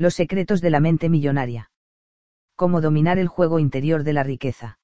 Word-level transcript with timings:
Los 0.00 0.14
secretos 0.14 0.60
de 0.60 0.70
la 0.70 0.78
mente 0.78 1.08
millonaria. 1.08 1.72
Cómo 2.54 2.80
dominar 2.80 3.18
el 3.18 3.26
juego 3.26 3.58
interior 3.58 4.04
de 4.04 4.12
la 4.12 4.22
riqueza. 4.22 4.78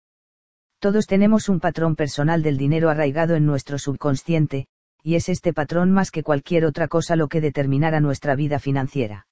Todos 0.81 1.07
tenemos 1.07 1.49
un 1.49 1.61
patrón 1.61 1.95
personal 1.95 2.43
del 2.43 2.59
dinero 2.59 2.91
arraigado 2.91 3.37
en 3.37 3.47
nuestro 3.47 3.79
subconsciente, 3.79 4.67
y 5.05 5.15
es 5.15 5.29
este 5.29 5.53
patrón 5.53 5.93
más 5.93 6.11
que 6.11 6.25
cualquier 6.25 6.65
otra 6.65 6.89
cosa 6.89 7.15
lo 7.15 7.29
que 7.29 7.41
determinará 7.41 8.01
nuestra 8.01 8.35
vida 8.35 8.59
financiera. 8.59 9.29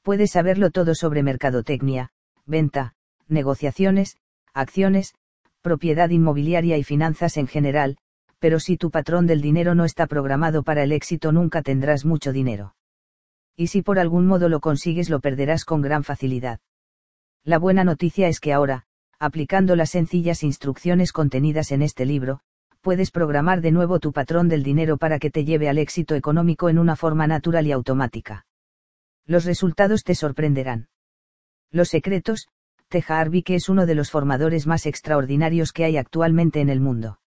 Puedes 0.00 0.30
saberlo 0.30 0.70
todo 0.70 0.94
sobre 0.94 1.22
mercadotecnia, 1.22 2.08
venta, 2.46 2.94
negociaciones, 3.28 4.16
acciones, 4.54 5.12
propiedad 5.60 6.08
inmobiliaria 6.08 6.78
y 6.78 6.82
finanzas 6.82 7.36
en 7.36 7.46
general, 7.46 7.98
pero 8.38 8.58
si 8.58 8.78
tu 8.78 8.90
patrón 8.90 9.26
del 9.26 9.42
dinero 9.42 9.74
no 9.74 9.84
está 9.84 10.06
programado 10.06 10.62
para 10.62 10.82
el 10.82 10.92
éxito 10.92 11.30
nunca 11.30 11.60
tendrás 11.60 12.06
mucho 12.06 12.32
dinero. 12.32 12.74
Y 13.56 13.68
si 13.68 13.82
por 13.82 13.98
algún 13.98 14.26
modo 14.26 14.48
lo 14.48 14.60
consigues 14.60 15.10
lo 15.10 15.20
perderás 15.20 15.64
con 15.64 15.80
gran 15.80 16.04
facilidad. 16.04 16.60
La 17.44 17.58
buena 17.58 17.84
noticia 17.84 18.28
es 18.28 18.40
que 18.40 18.52
ahora, 18.52 18.86
aplicando 19.18 19.76
las 19.76 19.90
sencillas 19.90 20.42
instrucciones 20.42 21.12
contenidas 21.12 21.72
en 21.72 21.82
este 21.82 22.04
libro, 22.04 22.40
puedes 22.80 23.10
programar 23.10 23.60
de 23.60 23.70
nuevo 23.70 24.00
tu 24.00 24.12
patrón 24.12 24.48
del 24.48 24.62
dinero 24.62 24.98
para 24.98 25.18
que 25.18 25.30
te 25.30 25.44
lleve 25.44 25.68
al 25.68 25.78
éxito 25.78 26.14
económico 26.14 26.68
en 26.68 26.78
una 26.78 26.96
forma 26.96 27.26
natural 27.26 27.66
y 27.66 27.72
automática. 27.72 28.46
Los 29.26 29.44
resultados 29.44 30.04
te 30.04 30.14
sorprenderán. 30.14 30.88
Los 31.70 31.88
secretos, 31.88 32.48
Teja 32.88 33.18
Arby 33.18 33.42
que 33.42 33.54
es 33.54 33.68
uno 33.68 33.86
de 33.86 33.94
los 33.94 34.10
formadores 34.10 34.66
más 34.66 34.86
extraordinarios 34.86 35.72
que 35.72 35.84
hay 35.84 35.96
actualmente 35.96 36.60
en 36.60 36.68
el 36.68 36.80
mundo. 36.80 37.18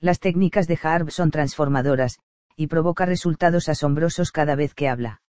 Las 0.00 0.18
técnicas 0.18 0.66
de 0.66 0.78
Harb 0.82 1.10
son 1.10 1.30
transformadoras, 1.30 2.18
y 2.56 2.66
provoca 2.66 3.06
resultados 3.06 3.68
asombrosos 3.68 4.32
cada 4.32 4.56
vez 4.56 4.74
que 4.74 4.88
habla. 4.88 5.21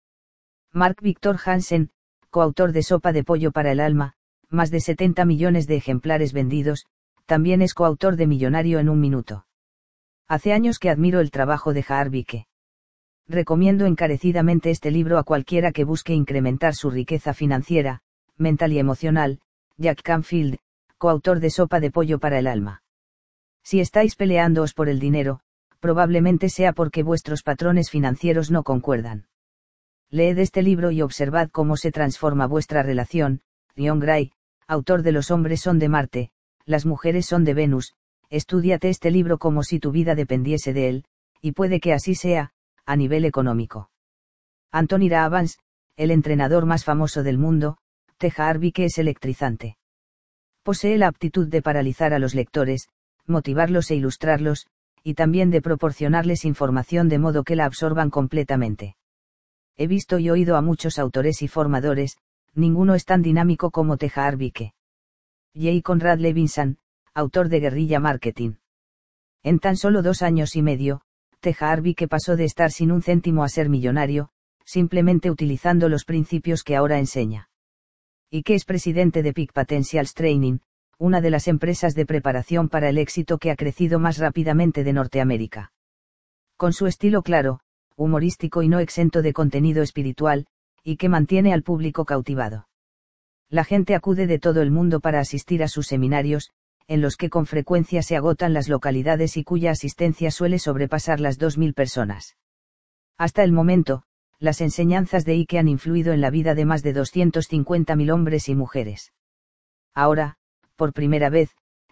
Mark 0.74 1.02
Victor 1.02 1.38
Hansen, 1.44 1.90
coautor 2.30 2.72
de 2.72 2.82
Sopa 2.82 3.12
de 3.12 3.26
Pollo 3.26 3.52
para 3.52 3.74
el 3.74 3.82
Alma, 3.82 4.14
más 4.50 4.72
de 4.72 4.80
70 4.80 5.26
millones 5.26 5.68
de 5.68 5.76
ejemplares 5.76 6.32
vendidos, 6.32 6.86
también 7.26 7.62
es 7.62 7.74
coautor 7.74 8.16
de 8.16 8.26
Millonario 8.26 8.80
en 8.80 8.88
un 8.88 9.02
minuto. 9.02 9.46
Hace 10.30 10.54
años 10.54 10.80
que 10.80 10.90
admiro 10.90 11.20
el 11.20 11.30
trabajo 11.30 11.74
de 11.74 11.84
Jaarbike. 11.84 12.48
Recomiendo 13.28 13.86
encarecidamente 13.86 14.70
este 14.70 14.92
libro 14.92 15.18
a 15.18 15.24
cualquiera 15.24 15.74
que 15.74 15.84
busque 15.84 16.14
incrementar 16.14 16.74
su 16.74 16.90
riqueza 16.90 17.34
financiera, 17.34 18.00
mental 18.38 18.72
y 18.72 18.80
emocional, 18.80 19.42
Jack 19.76 20.02
Canfield, 20.04 20.58
coautor 20.98 21.42
de 21.42 21.50
Sopa 21.50 21.82
de 21.82 21.92
Pollo 21.92 22.18
para 22.18 22.40
el 22.40 22.48
Alma. 22.48 22.82
Si 23.62 23.82
estáis 23.82 24.16
peleándoos 24.16 24.74
por 24.74 24.88
el 24.88 25.00
dinero, 25.02 25.42
probablemente 25.82 26.48
sea 26.48 26.72
porque 26.72 27.04
vuestros 27.04 27.44
patrones 27.44 27.90
financieros 27.90 28.52
no 28.52 28.64
concuerdan. 28.64 29.28
Leed 30.14 30.40
este 30.40 30.62
libro 30.62 30.92
y 30.92 31.02
observad 31.02 31.50
cómo 31.50 31.78
se 31.78 31.90
transforma 31.90 32.46
vuestra 32.46 32.84
relación, 32.84 33.40
John 33.78 34.02
Gray, 34.02 34.34
autor 34.68 35.04
de 35.04 35.14
Los 35.14 35.32
hombres 35.32 35.62
son 35.62 35.80
de 35.80 35.88
Marte, 35.88 36.32
las 36.66 36.86
mujeres 36.86 37.26
son 37.26 37.46
de 37.46 37.54
Venus, 37.54 37.94
estudiate 38.30 38.90
este 38.90 39.10
libro 39.10 39.38
como 39.38 39.64
si 39.64 39.80
tu 39.80 39.92
vida 39.92 40.14
dependiese 40.14 40.74
de 40.74 40.90
él, 40.90 41.06
y 41.40 41.54
puede 41.54 41.80
que 41.80 41.94
así 41.94 42.14
sea, 42.14 42.52
a 42.86 42.98
nivel 42.98 43.24
económico. 43.24 43.90
Anthony 44.70 45.08
Ravans, 45.10 45.60
el 45.96 46.12
entrenador 46.12 46.66
más 46.66 46.84
famoso 46.84 47.24
del 47.24 47.38
mundo, 47.38 47.78
Teja 48.18 48.50
Arby 48.50 48.74
que 48.74 48.86
es 48.86 48.98
electrizante. 48.98 49.78
Posee 50.64 50.98
la 50.98 51.08
aptitud 51.08 51.48
de 51.48 51.62
paralizar 51.62 52.14
a 52.14 52.20
los 52.20 52.36
lectores, 52.36 52.90
motivarlos 53.28 53.90
e 53.92 53.96
ilustrarlos, 53.96 54.68
y 55.04 55.14
también 55.14 55.52
de 55.52 55.62
proporcionarles 55.62 56.44
información 56.44 57.08
de 57.08 57.18
modo 57.18 57.46
que 57.46 57.56
la 57.56 57.64
absorban 57.64 58.10
completamente. 58.10 58.98
He 59.78 59.88
visto 59.88 60.20
y 60.20 60.30
oído 60.30 60.58
a 60.58 60.62
muchos 60.62 61.00
autores 61.00 61.42
y 61.42 61.48
formadores, 61.48 62.18
ninguno 62.54 62.96
es 62.96 63.06
tan 63.06 63.22
dinámico 63.22 63.72
como 63.72 63.98
Teja 63.98 64.26
Arbike. 64.26 64.74
J. 65.56 65.82
Conrad 65.84 66.20
Levinson, 66.20 66.78
autor 67.14 67.50
de 67.50 67.60
Guerrilla 67.60 68.00
Marketing. 68.00 68.54
En 69.44 69.60
tan 69.60 69.76
solo 69.76 70.02
dos 70.02 70.22
años 70.22 70.56
y 70.56 70.62
medio, 70.62 71.02
Teja 71.40 71.72
Arbike 71.72 72.08
pasó 72.08 72.36
de 72.36 72.46
estar 72.46 72.72
sin 72.72 72.92
un 72.92 73.02
céntimo 73.02 73.44
a 73.44 73.50
ser 73.50 73.70
millonario, 73.70 74.30
simplemente 74.66 75.32
utilizando 75.32 75.90
los 75.90 76.06
principios 76.06 76.64
que 76.64 76.76
ahora 76.76 77.00
enseña. 77.00 77.50
Y 78.30 78.44
que 78.44 78.54
es 78.54 78.64
presidente 78.64 79.24
de 79.24 79.34
Peak 79.34 79.52
Potentials 79.52 80.14
Training, 80.14 80.60
una 80.98 81.20
de 81.20 81.32
las 81.32 81.48
empresas 81.48 81.96
de 81.96 82.06
preparación 82.06 82.70
para 82.70 82.88
el 82.90 83.00
éxito 83.00 83.40
que 83.40 83.50
ha 83.50 83.56
crecido 83.56 84.00
más 84.00 84.20
rápidamente 84.20 84.84
de 84.84 84.94
Norteamérica. 84.94 85.74
Con 86.58 86.74
su 86.74 86.86
estilo 86.86 87.24
claro, 87.24 87.60
humorístico 88.04 88.62
y 88.62 88.68
no 88.68 88.80
exento 88.80 89.22
de 89.22 89.34
contenido 89.34 89.84
espiritual, 89.84 90.48
y 90.84 90.98
que 90.98 91.10
mantiene 91.10 91.54
al 91.54 91.64
público 91.64 92.06
cautivado. 92.06 92.68
La 93.50 93.64
gente 93.64 93.96
acude 93.96 94.28
de 94.28 94.40
todo 94.40 94.62
el 94.62 94.72
mundo 94.72 95.00
para 95.00 95.20
asistir 95.20 95.62
a 95.64 95.68
sus 95.68 95.88
seminarios, 95.88 96.52
en 96.88 97.02
los 97.02 97.16
que 97.18 97.30
con 97.30 97.46
frecuencia 97.46 98.02
se 98.02 98.16
agotan 98.16 98.54
las 98.54 98.68
localidades 98.70 99.38
y 99.38 99.44
cuya 99.44 99.72
asistencia 99.72 100.32
suele 100.32 100.60
sobrepasar 100.60 101.20
las 101.20 101.40
2.000 101.40 101.74
personas. 101.74 102.38
Hasta 103.18 103.44
el 103.44 103.52
momento, 103.52 104.04
las 104.40 104.62
enseñanzas 104.62 105.24
de 105.24 105.34
Ike 105.34 105.60
han 105.60 105.68
influido 105.68 106.14
en 106.14 106.22
la 106.22 106.32
vida 106.32 106.56
de 106.56 106.66
más 106.66 106.82
de 106.82 106.96
250.000 106.96 108.12
hombres 108.12 108.50
y 108.50 108.56
mujeres. 108.56 109.14
Ahora, 109.94 110.38
por 110.76 110.94
primera 110.94 111.30
vez, 111.30 111.52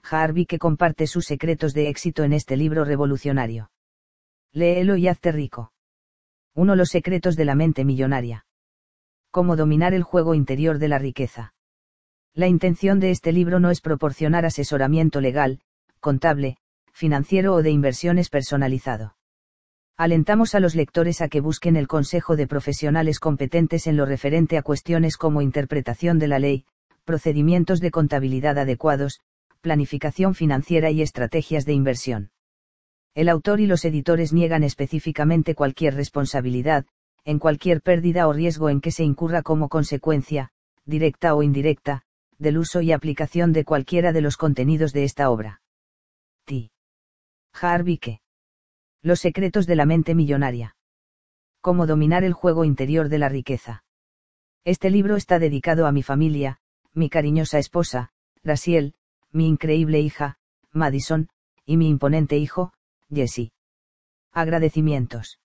Harvey 0.10 0.46
que 0.46 0.58
comparte 0.58 1.06
sus 1.06 1.26
secretos 1.26 1.74
de 1.74 1.90
éxito 1.90 2.24
en 2.24 2.34
este 2.34 2.58
libro 2.58 2.86
revolucionario. 2.86 3.70
Léelo 4.52 4.96
y 4.96 5.08
hazte 5.08 5.32
rico. 5.32 5.72
1. 6.60 6.76
Los 6.76 6.90
secretos 6.90 7.38
de 7.38 7.46
la 7.46 7.56
mente 7.56 7.86
millonaria 7.86 8.46
cómo 9.32 9.56
dominar 9.56 9.94
el 9.94 10.04
juego 10.04 10.34
interior 10.34 10.78
de 10.78 10.90
la 10.90 10.98
riqueza. 10.98 11.54
La 12.34 12.48
intención 12.48 13.00
de 13.00 13.12
este 13.12 13.32
libro 13.32 13.62
no 13.62 13.70
es 13.70 13.80
proporcionar 13.80 14.46
asesoramiento 14.46 15.22
legal, 15.22 15.62
contable, 16.02 16.58
financiero 16.92 17.54
o 17.54 17.64
de 17.64 17.72
inversiones 17.72 18.30
personalizado. 18.30 19.16
Alentamos 19.96 20.54
a 20.54 20.60
los 20.60 20.76
lectores 20.76 21.22
a 21.22 21.30
que 21.30 21.40
busquen 21.40 21.78
el 21.78 21.88
consejo 21.88 22.36
de 22.36 22.48
profesionales 22.48 23.22
competentes 23.22 23.88
en 23.88 23.96
lo 23.96 24.06
referente 24.06 24.58
a 24.58 24.62
cuestiones 24.62 25.16
como 25.16 25.42
interpretación 25.42 26.20
de 26.20 26.28
la 26.28 26.40
ley, 26.40 26.66
procedimientos 27.06 27.80
de 27.80 27.92
contabilidad 27.92 28.58
adecuados, 28.58 29.22
planificación 29.62 30.36
financiera 30.36 30.92
y 30.92 31.04
estrategias 31.04 31.66
de 31.66 31.74
inversión. 31.74 32.32
El 33.16 33.30
autor 33.30 33.60
y 33.60 33.66
los 33.66 33.86
editores 33.86 34.34
niegan 34.34 34.64
específicamente 34.64 35.56
cualquier 35.56 35.96
responsabilidad, 35.96 36.86
en 37.26 37.40
cualquier 37.40 37.82
pérdida 37.82 38.28
o 38.28 38.34
riesgo 38.34 38.70
en 38.70 38.82
que 38.82 38.92
se 38.92 39.04
incurra 39.04 39.42
como 39.42 39.70
consecuencia, 39.70 40.52
directa 40.86 41.36
o 41.36 41.44
indirecta, 41.44 42.04
del 42.38 42.58
uso 42.58 42.82
y 42.82 42.92
aplicación 42.92 43.52
de 43.52 43.66
cualquiera 43.66 44.14
de 44.14 44.22
los 44.22 44.38
contenidos 44.38 44.94
de 44.94 45.04
esta 45.04 45.30
obra. 45.30 45.62
T. 46.46 46.72
Harvike. 47.54 48.22
Los 49.02 49.20
secretos 49.20 49.68
de 49.68 49.76
la 49.76 49.86
mente 49.86 50.16
millonaria. 50.16 50.76
Cómo 51.62 51.86
dominar 51.86 52.24
el 52.24 52.34
juego 52.34 52.64
interior 52.64 53.10
de 53.10 53.20
la 53.20 53.30
riqueza. 53.30 53.84
Este 54.64 54.90
libro 54.90 55.16
está 55.16 55.40
dedicado 55.40 55.88
a 55.88 55.92
mi 55.92 56.04
familia, 56.04 56.60
mi 56.94 57.10
cariñosa 57.10 57.60
esposa, 57.60 58.12
Rasiel, 58.44 58.94
mi 59.32 59.48
increíble 59.48 60.00
hija, 60.00 60.38
Madison, 60.72 61.30
y 61.66 61.78
mi 61.78 61.90
imponente 61.90 62.38
hijo, 62.38 62.74
Jesse. 63.14 63.52
Agradecimientos. 64.32 65.40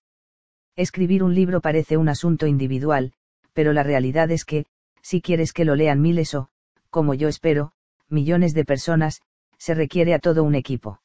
Escribir 0.76 1.22
un 1.22 1.34
libro 1.34 1.60
parece 1.60 1.96
un 1.96 2.08
asunto 2.08 2.46
individual, 2.46 3.12
pero 3.52 3.72
la 3.72 3.82
realidad 3.82 4.30
es 4.30 4.44
que, 4.44 4.66
si 5.02 5.20
quieres 5.20 5.52
que 5.52 5.64
lo 5.64 5.76
lean 5.76 6.00
miles 6.00 6.34
o, 6.34 6.48
como 6.90 7.14
yo 7.14 7.28
espero, 7.28 7.72
millones 8.08 8.54
de 8.54 8.64
personas, 8.64 9.22
se 9.58 9.74
requiere 9.74 10.14
a 10.14 10.18
todo 10.18 10.44
un 10.44 10.54
equipo. 10.54 11.00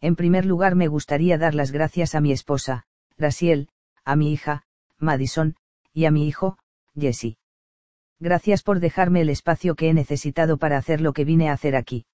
En 0.00 0.16
primer 0.16 0.44
lugar 0.44 0.74
me 0.74 0.88
gustaría 0.88 1.38
dar 1.38 1.54
las 1.54 1.72
gracias 1.72 2.14
a 2.14 2.20
mi 2.20 2.32
esposa, 2.32 2.84
Rasiel, 3.16 3.68
a 4.04 4.16
mi 4.16 4.32
hija, 4.32 4.64
Madison, 4.98 5.56
y 5.92 6.04
a 6.06 6.10
mi 6.10 6.26
hijo, 6.26 6.58
Jesse. 6.98 7.36
Gracias 8.20 8.62
por 8.62 8.80
dejarme 8.80 9.22
el 9.22 9.30
espacio 9.30 9.74
que 9.74 9.88
he 9.88 9.94
necesitado 9.94 10.58
para 10.58 10.76
hacer 10.76 11.00
lo 11.00 11.12
que 11.12 11.24
vine 11.24 11.48
a 11.48 11.54
hacer 11.54 11.76
aquí. 11.76 12.04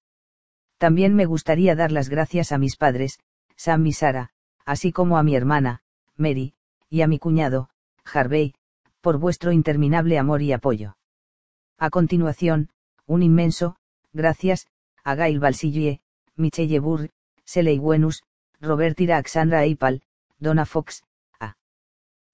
También 0.77 1.13
me 1.13 1.25
gustaría 1.25 1.75
dar 1.75 1.91
las 1.91 2.09
gracias 2.09 2.51
a 2.51 2.57
mis 2.57 2.77
padres, 2.77 3.19
Sam 3.59 3.85
y 3.87 3.91
Sara, 3.91 4.31
así 4.65 4.93
como 4.93 5.17
a 5.17 5.23
mi 5.23 5.35
hermana, 5.35 5.81
Mary, 6.15 6.53
y 6.89 7.01
a 7.01 7.07
mi 7.07 7.19
cuñado, 7.19 7.69
Harvey, 8.05 8.55
por 9.01 9.17
vuestro 9.17 9.51
interminable 9.51 10.17
amor 10.17 10.41
y 10.41 10.53
apoyo. 10.53 10.95
A 11.77 11.89
continuación, 11.89 12.69
un 13.05 13.21
inmenso, 13.21 13.75
gracias, 14.13 14.67
a 15.03 15.15
Gail 15.15 15.41
Balsillie, 15.41 15.99
Michelle 16.37 16.79
Burr, 16.79 17.09
Seley 17.43 17.79
Wenus, 17.79 18.23
Robert 18.61 18.97
Iraxandra 18.97 19.65
Eipal, 19.65 20.03
Donna 20.39 20.65
Fox, 20.65 21.03
a. 21.37 21.57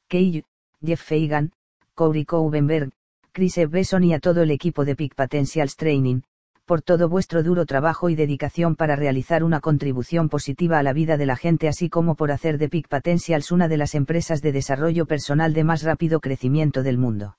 Kei, 0.07 0.45
Jeff 0.79 1.01
Feigan, 1.01 1.53
Corey 1.95 2.25
Coubenberg, 2.25 2.91
Chris 3.31 3.57
Besson 3.67 4.03
y 4.03 4.13
a 4.13 4.19
todo 4.19 4.43
el 4.43 4.51
equipo 4.51 4.85
de 4.85 4.95
Peak 4.95 5.15
Potentials 5.15 5.75
Training, 5.75 6.21
por 6.65 6.81
todo 6.81 7.07
vuestro 7.07 7.43
duro 7.43 7.65
trabajo 7.65 8.09
y 8.09 8.15
dedicación 8.15 8.75
para 8.75 8.95
realizar 8.95 9.43
una 9.43 9.59
contribución 9.59 10.29
positiva 10.29 10.79
a 10.79 10.83
la 10.83 10.93
vida 10.93 11.15
de 11.15 11.27
la 11.27 11.35
gente 11.35 11.67
así 11.67 11.89
como 11.89 12.15
por 12.15 12.31
hacer 12.31 12.57
de 12.57 12.69
Peak 12.69 12.87
Potentials 12.87 13.51
una 13.51 13.67
de 13.67 13.77
las 13.77 13.93
empresas 13.93 14.41
de 14.41 14.51
desarrollo 14.51 15.05
personal 15.05 15.53
de 15.53 15.63
más 15.63 15.83
rápido 15.83 16.19
crecimiento 16.19 16.81
del 16.81 16.97
mundo. 16.97 17.37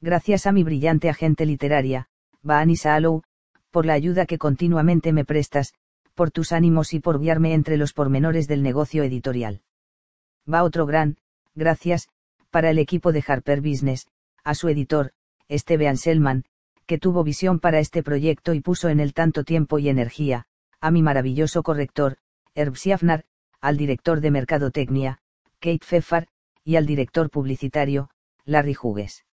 Gracias 0.00 0.46
a 0.46 0.52
mi 0.52 0.62
brillante 0.62 1.08
agente 1.08 1.44
literaria, 1.44 2.06
Baani 2.42 2.76
Saalou, 2.76 3.22
por 3.72 3.84
la 3.84 3.94
ayuda 3.94 4.26
que 4.26 4.38
continuamente 4.38 5.12
me 5.12 5.24
prestas, 5.24 5.74
por 6.14 6.30
tus 6.30 6.52
ánimos 6.52 6.94
y 6.94 7.00
por 7.00 7.20
guiarme 7.20 7.52
entre 7.52 7.76
los 7.76 7.92
pormenores 7.92 8.46
del 8.46 8.62
negocio 8.62 9.02
editorial. 9.02 9.62
Va 10.52 10.62
otro 10.62 10.86
gran, 10.86 11.16
gracias, 11.54 12.08
para 12.50 12.70
el 12.70 12.78
equipo 12.78 13.12
de 13.12 13.24
Harper 13.26 13.60
Business, 13.60 14.06
a 14.44 14.54
su 14.54 14.68
editor, 14.68 15.10
Steve 15.50 15.88
Anselman, 15.88 16.44
que 16.86 16.98
tuvo 16.98 17.24
visión 17.24 17.58
para 17.58 17.80
este 17.80 18.02
proyecto 18.02 18.54
y 18.54 18.60
puso 18.60 18.88
en 18.88 19.00
él 19.00 19.12
tanto 19.12 19.44
tiempo 19.44 19.78
y 19.78 19.88
energía, 19.88 20.46
a 20.80 20.90
mi 20.90 21.02
maravilloso 21.02 21.62
corrector, 21.62 22.18
Herb 22.54 22.76
Siafnar, 22.76 23.24
al 23.60 23.76
director 23.76 24.20
de 24.20 24.30
Mercadotecnia, 24.30 25.18
Kate 25.58 25.80
Pfeffer, 25.80 26.28
y 26.64 26.76
al 26.76 26.86
director 26.86 27.30
publicitario, 27.30 28.10
Larry 28.44 28.76
Hughes. 28.80 29.24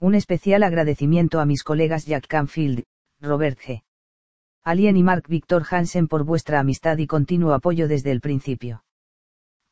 Un 0.00 0.14
especial 0.14 0.62
agradecimiento 0.62 1.40
a 1.40 1.46
mis 1.46 1.64
colegas 1.64 2.06
Jack 2.06 2.26
Canfield, 2.28 2.84
Robert 3.20 3.58
G. 3.58 3.82
Alien 4.62 4.96
y 4.96 5.02
Mark 5.02 5.24
Victor 5.28 5.64
Hansen 5.68 6.08
por 6.08 6.24
vuestra 6.24 6.60
amistad 6.60 6.98
y 6.98 7.06
continuo 7.06 7.52
apoyo 7.54 7.88
desde 7.88 8.12
el 8.12 8.20
principio. 8.20 8.84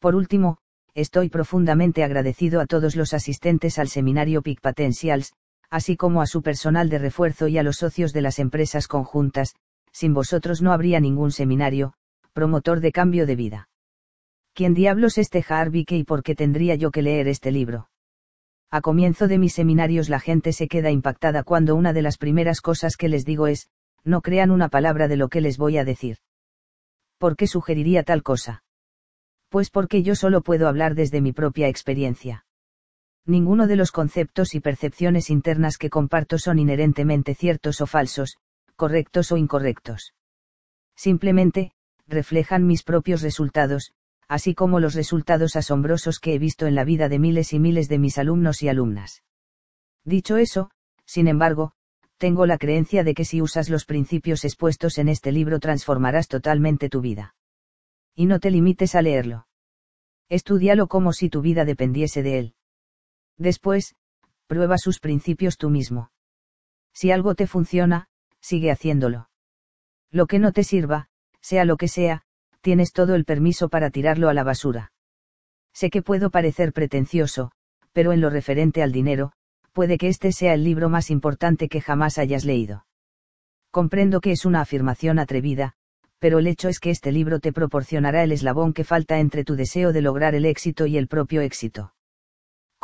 Por 0.01 0.15
último, 0.15 0.59
estoy 0.95 1.29
profundamente 1.29 2.03
agradecido 2.03 2.61
a 2.61 2.67
todos 2.67 2.97
los 2.97 3.15
asistentes 3.15 3.79
al 3.79 3.89
seminario 3.89 4.43
Peak 4.43 4.61
Potentials, 4.61 5.33
así 5.71 5.97
como 5.97 6.23
a 6.23 6.27
su 6.27 6.43
personal 6.43 6.89
de 6.89 6.99
refuerzo 6.99 7.49
y 7.49 7.59
a 7.59 7.63
los 7.63 7.77
socios 7.77 8.13
de 8.13 8.23
las 8.23 8.39
empresas 8.39 8.89
conjuntas, 8.89 9.55
sin 9.93 10.15
vosotros 10.15 10.63
no 10.63 10.73
habría 10.73 11.01
ningún 11.01 11.33
seminario, 11.33 11.95
promotor 12.33 12.81
de 12.81 12.93
cambio 12.93 13.27
de 13.27 13.37
vida. 13.37 13.69
¿Quién 14.55 14.75
diablos 14.75 15.19
este 15.19 15.45
Harvey 15.47 15.85
y 15.89 16.05
por 16.05 16.23
qué 16.23 16.35
tendría 16.35 16.77
yo 16.77 16.91
que 16.91 17.03
leer 17.03 17.29
este 17.29 17.51
libro? 17.51 17.91
A 18.71 18.81
comienzo 18.81 19.29
de 19.29 19.39
mis 19.39 19.53
seminarios 19.53 20.09
la 20.09 20.19
gente 20.19 20.53
se 20.53 20.67
queda 20.67 20.91
impactada 20.91 21.43
cuando 21.43 21.77
una 21.77 21.93
de 21.93 22.03
las 22.03 22.17
primeras 22.17 22.61
cosas 22.61 22.97
que 22.97 23.09
les 23.09 23.25
digo 23.25 23.49
es, 23.49 23.69
no 24.03 24.23
crean 24.23 24.51
una 24.51 24.69
palabra 24.69 25.09
de 25.09 25.17
lo 25.17 25.29
que 25.29 25.41
les 25.41 25.59
voy 25.59 25.77
a 25.77 25.85
decir. 25.85 26.17
¿Por 27.19 27.37
qué 27.37 27.47
sugeriría 27.47 28.03
tal 28.03 28.23
cosa? 28.23 28.65
Pues 29.51 29.71
porque 29.71 30.03
yo 30.03 30.15
solo 30.15 30.41
puedo 30.41 30.69
hablar 30.69 30.95
desde 30.95 31.21
mi 31.21 31.33
propia 31.33 31.69
experiencia. 31.69 32.46
Ninguno 33.27 33.67
de 33.67 33.75
los 33.75 33.91
conceptos 33.91 34.55
y 34.55 34.61
percepciones 34.61 35.31
internas 35.31 35.79
que 35.79 35.91
comparto 35.91 36.39
son 36.39 36.61
inherentemente 36.61 37.35
ciertos 37.35 37.81
o 37.81 37.87
falsos, 37.87 38.37
correctos 38.77 39.33
o 39.33 39.37
incorrectos. 39.37 40.15
Simplemente, 40.95 41.73
reflejan 42.07 42.67
mis 42.67 42.85
propios 42.85 43.23
resultados, 43.23 43.93
así 44.29 44.55
como 44.55 44.79
los 44.79 44.95
resultados 44.95 45.57
asombrosos 45.57 46.21
que 46.21 46.35
he 46.35 46.39
visto 46.39 46.67
en 46.67 46.77
la 46.77 46.85
vida 46.85 47.09
de 47.09 47.19
miles 47.19 47.53
y 47.53 47.59
miles 47.59 47.89
de 47.89 47.99
mis 47.99 48.17
alumnos 48.17 48.63
y 48.63 48.69
alumnas. 48.69 49.25
Dicho 50.05 50.37
eso, 50.37 50.71
sin 51.05 51.27
embargo, 51.27 51.73
tengo 52.19 52.47
la 52.47 52.59
creencia 52.59 53.03
de 53.03 53.15
que 53.15 53.25
si 53.25 53.43
usas 53.43 53.69
los 53.69 53.85
principios 53.85 54.45
expuestos 54.45 54.99
en 54.99 55.09
este 55.09 55.33
libro 55.33 55.59
transformarás 55.59 56.29
totalmente 56.29 56.89
tu 56.89 57.01
vida. 57.01 57.35
Y 58.15 58.27
no 58.27 58.39
te 58.39 58.51
limites 58.51 58.95
a 58.95 59.03
leerlo. 59.03 59.49
Estudialo 60.29 60.87
como 60.87 61.13
si 61.13 61.29
tu 61.29 61.41
vida 61.41 61.65
dependiese 61.65 62.23
de 62.23 62.39
él. 62.39 62.56
Después, 63.39 63.95
prueba 64.47 64.79
sus 64.79 64.99
principios 65.01 65.57
tú 65.57 65.71
mismo. 65.71 66.11
Si 66.95 67.11
algo 67.11 67.35
te 67.35 67.47
funciona, 67.47 68.09
sigue 68.41 68.71
haciéndolo. 68.71 69.29
Lo 70.11 70.27
que 70.27 70.39
no 70.39 70.53
te 70.53 70.65
sirva, 70.65 71.09
sea 71.41 71.65
lo 71.65 71.77
que 71.77 71.89
sea, 71.89 72.23
tienes 72.61 72.93
todo 72.93 73.15
el 73.15 73.25
permiso 73.25 73.69
para 73.69 73.91
tirarlo 73.91 74.29
a 74.29 74.35
la 74.35 74.45
basura. 74.45 74.93
Sé 75.73 75.91
que 75.91 76.03
puedo 76.03 76.31
parecer 76.31 76.73
pretencioso, 76.73 77.53
pero 77.93 78.13
en 78.13 78.21
lo 78.21 78.31
referente 78.31 78.83
al 78.83 78.93
dinero, 78.93 79.33
puede 79.73 79.99
que 79.99 80.09
este 80.09 80.33
sea 80.33 80.55
el 80.55 80.65
libro 80.65 80.89
más 80.89 81.11
importante 81.11 81.69
que 81.69 81.83
jamás 81.83 82.19
hayas 82.19 82.45
leído. 82.45 82.87
Comprendo 83.71 84.21
que 84.21 84.33
es 84.33 84.47
una 84.47 84.63
afirmación 84.63 85.19
atrevida, 85.19 85.75
pero 86.19 86.39
el 86.39 86.47
hecho 86.47 86.69
es 86.69 86.81
que 86.81 86.91
este 86.91 87.13
libro 87.13 87.41
te 87.41 87.53
proporcionará 87.53 88.25
el 88.25 88.33
eslabón 88.33 88.73
que 88.73 88.85
falta 88.85 89.19
entre 89.19 89.45
tu 89.45 89.55
deseo 89.55 89.93
de 89.93 90.01
lograr 90.01 90.35
el 90.35 90.47
éxito 90.47 90.87
y 90.87 90.97
el 90.97 91.09
propio 91.09 91.43
éxito. 91.43 91.93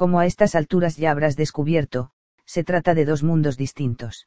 Como 0.02 0.19
a 0.19 0.26
estas 0.26 0.56
alturas 0.56 0.96
ya 0.96 1.12
habrás 1.12 1.37
descubierto, 1.37 2.10
se 2.44 2.64
trata 2.64 2.93
de 2.93 3.04
dos 3.04 3.22
mundos 3.22 3.56
distintos. 3.56 4.26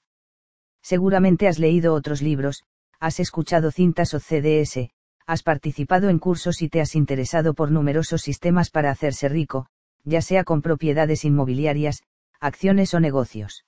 Seguramente 0.81 1.49
has 1.49 1.59
leído 1.59 1.93
otros 1.93 2.21
libros, 2.21 2.63
has 3.01 3.19
escuchado 3.19 3.71
cintas 3.71 4.13
o 4.13 4.21
CDS, 4.21 4.91
has 5.27 5.43
participado 5.43 6.07
en 6.07 6.17
cursos 6.17 6.61
y 6.61 6.69
te 6.69 6.79
has 6.79 6.95
interesado 6.95 7.53
por 7.53 7.71
numerosos 7.71 8.21
sistemas 8.21 8.69
para 8.69 8.89
hacerse 8.89 9.27
rico, 9.27 9.67
ya 10.05 10.21
sea 10.21 10.45
con 10.45 10.61
propiedades 10.61 11.25
inmobiliarias, 11.25 12.03
acciones 12.39 12.93
o 12.93 13.01
negocios. 13.01 13.65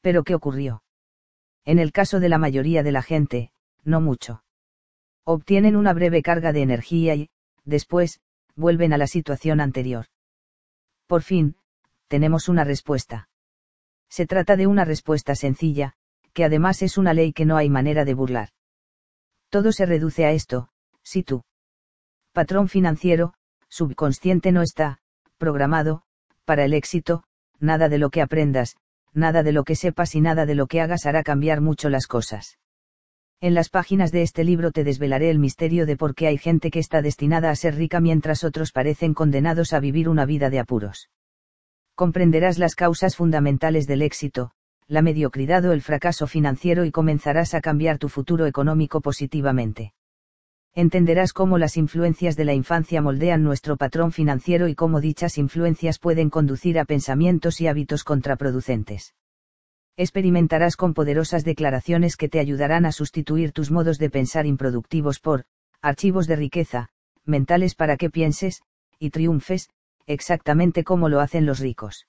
Pero 0.00 0.24
¿qué 0.24 0.34
ocurrió? 0.34 0.82
En 1.64 1.78
el 1.78 1.92
caso 1.92 2.18
de 2.18 2.28
la 2.28 2.38
mayoría 2.38 2.82
de 2.82 2.90
la 2.90 3.02
gente, 3.02 3.52
no 3.84 4.00
mucho. 4.00 4.42
Obtienen 5.22 5.76
una 5.76 5.92
breve 5.92 6.22
carga 6.22 6.52
de 6.52 6.62
energía 6.62 7.14
y, 7.14 7.30
después, 7.64 8.18
vuelven 8.56 8.92
a 8.92 8.98
la 8.98 9.06
situación 9.06 9.60
anterior. 9.60 10.06
Por 11.06 11.22
fin, 11.22 11.56
tenemos 12.08 12.48
una 12.48 12.64
respuesta. 12.64 13.28
Se 14.08 14.26
trata 14.26 14.56
de 14.56 14.66
una 14.66 14.84
respuesta 14.84 15.34
sencilla, 15.34 15.94
que 16.32 16.44
además 16.44 16.82
es 16.82 16.98
una 16.98 17.14
ley 17.14 17.32
que 17.32 17.44
no 17.44 17.56
hay 17.56 17.70
manera 17.70 18.04
de 18.04 18.14
burlar. 18.14 18.50
Todo 19.48 19.72
se 19.72 19.86
reduce 19.86 20.24
a 20.24 20.32
esto, 20.32 20.68
si 21.02 21.22
tú. 21.22 21.44
Patrón 22.32 22.68
financiero, 22.68 23.34
subconsciente 23.68 24.50
no 24.52 24.62
está, 24.62 24.98
programado, 25.38 26.02
para 26.44 26.64
el 26.64 26.74
éxito, 26.74 27.24
nada 27.60 27.88
de 27.88 27.98
lo 27.98 28.10
que 28.10 28.22
aprendas, 28.22 28.76
nada 29.12 29.42
de 29.42 29.52
lo 29.52 29.64
que 29.64 29.76
sepas 29.76 30.14
y 30.14 30.20
nada 30.20 30.46
de 30.46 30.54
lo 30.54 30.66
que 30.66 30.80
hagas 30.80 31.06
hará 31.06 31.22
cambiar 31.22 31.60
mucho 31.60 31.88
las 31.88 32.06
cosas. 32.06 32.58
En 33.40 33.54
las 33.54 33.68
páginas 33.68 34.10
de 34.12 34.22
este 34.22 34.44
libro 34.44 34.70
te 34.70 34.84
desvelaré 34.84 35.30
el 35.30 35.38
misterio 35.38 35.86
de 35.86 35.96
por 35.96 36.14
qué 36.14 36.26
hay 36.26 36.38
gente 36.38 36.70
que 36.70 36.78
está 36.78 37.02
destinada 37.02 37.50
a 37.50 37.56
ser 37.56 37.74
rica 37.74 38.00
mientras 38.00 38.44
otros 38.44 38.72
parecen 38.72 39.14
condenados 39.14 39.72
a 39.72 39.80
vivir 39.80 40.08
una 40.08 40.24
vida 40.24 40.50
de 40.50 40.60
apuros. 40.60 41.10
Comprenderás 41.94 42.58
las 42.58 42.74
causas 42.74 43.16
fundamentales 43.16 43.86
del 43.86 44.02
éxito, 44.02 44.52
la 44.88 45.02
mediocridad 45.02 45.64
o 45.64 45.72
el 45.72 45.82
fracaso 45.82 46.26
financiero 46.26 46.84
y 46.84 46.90
comenzarás 46.90 47.54
a 47.54 47.60
cambiar 47.60 47.98
tu 47.98 48.08
futuro 48.08 48.46
económico 48.46 49.00
positivamente. 49.00 49.92
Entenderás 50.74 51.32
cómo 51.32 51.56
las 51.56 51.76
influencias 51.76 52.36
de 52.36 52.44
la 52.44 52.52
infancia 52.52 53.00
moldean 53.00 53.44
nuestro 53.44 53.76
patrón 53.76 54.10
financiero 54.10 54.66
y 54.66 54.74
cómo 54.74 55.00
dichas 55.00 55.38
influencias 55.38 56.00
pueden 56.00 56.30
conducir 56.30 56.80
a 56.80 56.84
pensamientos 56.84 57.60
y 57.60 57.68
hábitos 57.68 58.02
contraproducentes. 58.02 59.14
Experimentarás 59.96 60.76
con 60.76 60.92
poderosas 60.92 61.44
declaraciones 61.44 62.16
que 62.16 62.28
te 62.28 62.40
ayudarán 62.40 62.84
a 62.84 62.92
sustituir 62.92 63.52
tus 63.52 63.70
modos 63.70 63.98
de 63.98 64.10
pensar 64.10 64.44
improductivos 64.44 65.20
por, 65.20 65.44
archivos 65.80 66.26
de 66.26 66.36
riqueza, 66.36 66.88
mentales 67.24 67.76
para 67.76 67.96
que 67.96 68.10
pienses, 68.10 68.62
y 68.98 69.10
triunfes, 69.10 69.70
exactamente 70.06 70.82
como 70.82 71.08
lo 71.08 71.20
hacen 71.20 71.46
los 71.46 71.60
ricos. 71.60 72.08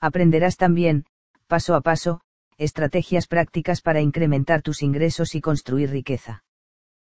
Aprenderás 0.00 0.56
también, 0.56 1.04
paso 1.46 1.74
a 1.76 1.80
paso, 1.80 2.22
estrategias 2.58 3.28
prácticas 3.28 3.82
para 3.82 4.00
incrementar 4.00 4.62
tus 4.62 4.82
ingresos 4.82 5.34
y 5.34 5.40
construir 5.40 5.90
riqueza. 5.90 6.42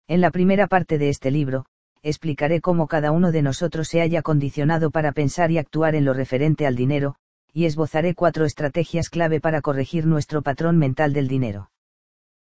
En 0.07 0.21
la 0.21 0.31
primera 0.31 0.67
parte 0.67 0.97
de 0.97 1.09
este 1.09 1.31
libro, 1.31 1.65
explicaré 2.03 2.61
cómo 2.61 2.87
cada 2.87 3.11
uno 3.11 3.31
de 3.31 3.41
nosotros 3.41 3.87
se 3.87 4.01
haya 4.01 4.21
condicionado 4.21 4.91
para 4.91 5.13
pensar 5.13 5.51
y 5.51 5.57
actuar 5.57 5.95
en 5.95 6.05
lo 6.05 6.13
referente 6.13 6.67
al 6.67 6.75
dinero, 6.75 7.15
y 7.53 7.65
esbozaré 7.65 8.15
cuatro 8.15 8.45
estrategias 8.45 9.09
clave 9.09 9.39
para 9.39 9.61
corregir 9.61 10.05
nuestro 10.05 10.41
patrón 10.41 10.77
mental 10.77 11.13
del 11.13 11.27
dinero. 11.27 11.71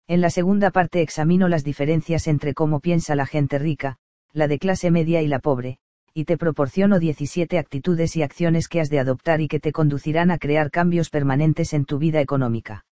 En 0.06 0.20
la 0.20 0.30
segunda 0.30 0.70
parte 0.70 1.00
examino 1.00 1.49
las 1.49 1.64
diferencias 1.64 2.26
entre 2.26 2.54
cómo 2.54 2.80
piensa 2.80 3.14
la 3.14 3.26
gente 3.26 3.58
rica, 3.58 3.96
la 4.32 4.49
de 4.49 4.58
clase 4.58 4.90
media 4.90 5.23
y 5.23 5.28
la 5.28 5.38
pobre, 5.38 5.78
y 6.12 6.25
te 6.25 6.37
proporciono 6.37 6.99
17 6.99 7.58
actitudes 7.58 8.14
y 8.16 8.23
acciones 8.23 8.68
que 8.68 8.80
has 8.80 8.90
de 8.90 9.00
adoptar 9.00 9.40
y 9.40 9.49
que 9.49 9.61
te 9.61 9.73
conducirán 9.73 10.30
a 10.30 10.38
crear 10.38 10.70
cambios 10.70 11.11
permanentes 11.11 11.73
en 11.73 11.84
tu 11.84 11.99
vida 11.99 12.20
económica. 12.20 12.84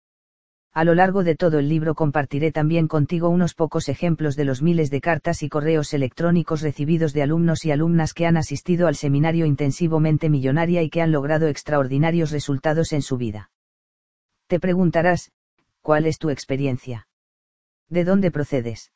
A 0.74 0.84
lo 0.84 0.94
largo 0.94 1.22
de 1.22 1.34
todo 1.34 1.58
el 1.58 1.68
libro 1.68 1.94
compartiré 1.94 2.50
también 2.50 2.88
contigo 2.88 3.28
unos 3.28 3.52
pocos 3.52 3.90
ejemplos 3.90 4.36
de 4.36 4.46
los 4.46 4.62
miles 4.62 4.90
de 4.90 5.02
cartas 5.02 5.42
y 5.42 5.50
correos 5.50 5.92
electrónicos 5.92 6.62
recibidos 6.62 7.12
de 7.12 7.22
alumnos 7.22 7.66
y 7.66 7.72
alumnas 7.72 8.14
que 8.14 8.24
han 8.24 8.38
asistido 8.38 8.86
al 8.86 8.96
seminario 8.96 9.44
intensivamente 9.44 10.30
millonaria 10.30 10.82
y 10.82 10.88
que 10.88 11.02
han 11.02 11.12
logrado 11.12 11.48
extraordinarios 11.48 12.30
resultados 12.30 12.92
en 12.92 13.02
su 13.02 13.18
vida. 13.18 13.50
Te 14.46 14.58
preguntarás, 14.60 15.30
¿cuál 15.82 16.06
es 16.06 16.18
tu 16.18 16.30
experiencia? 16.30 17.06
¿De 17.90 18.04
dónde 18.04 18.30
procedes? 18.30 18.92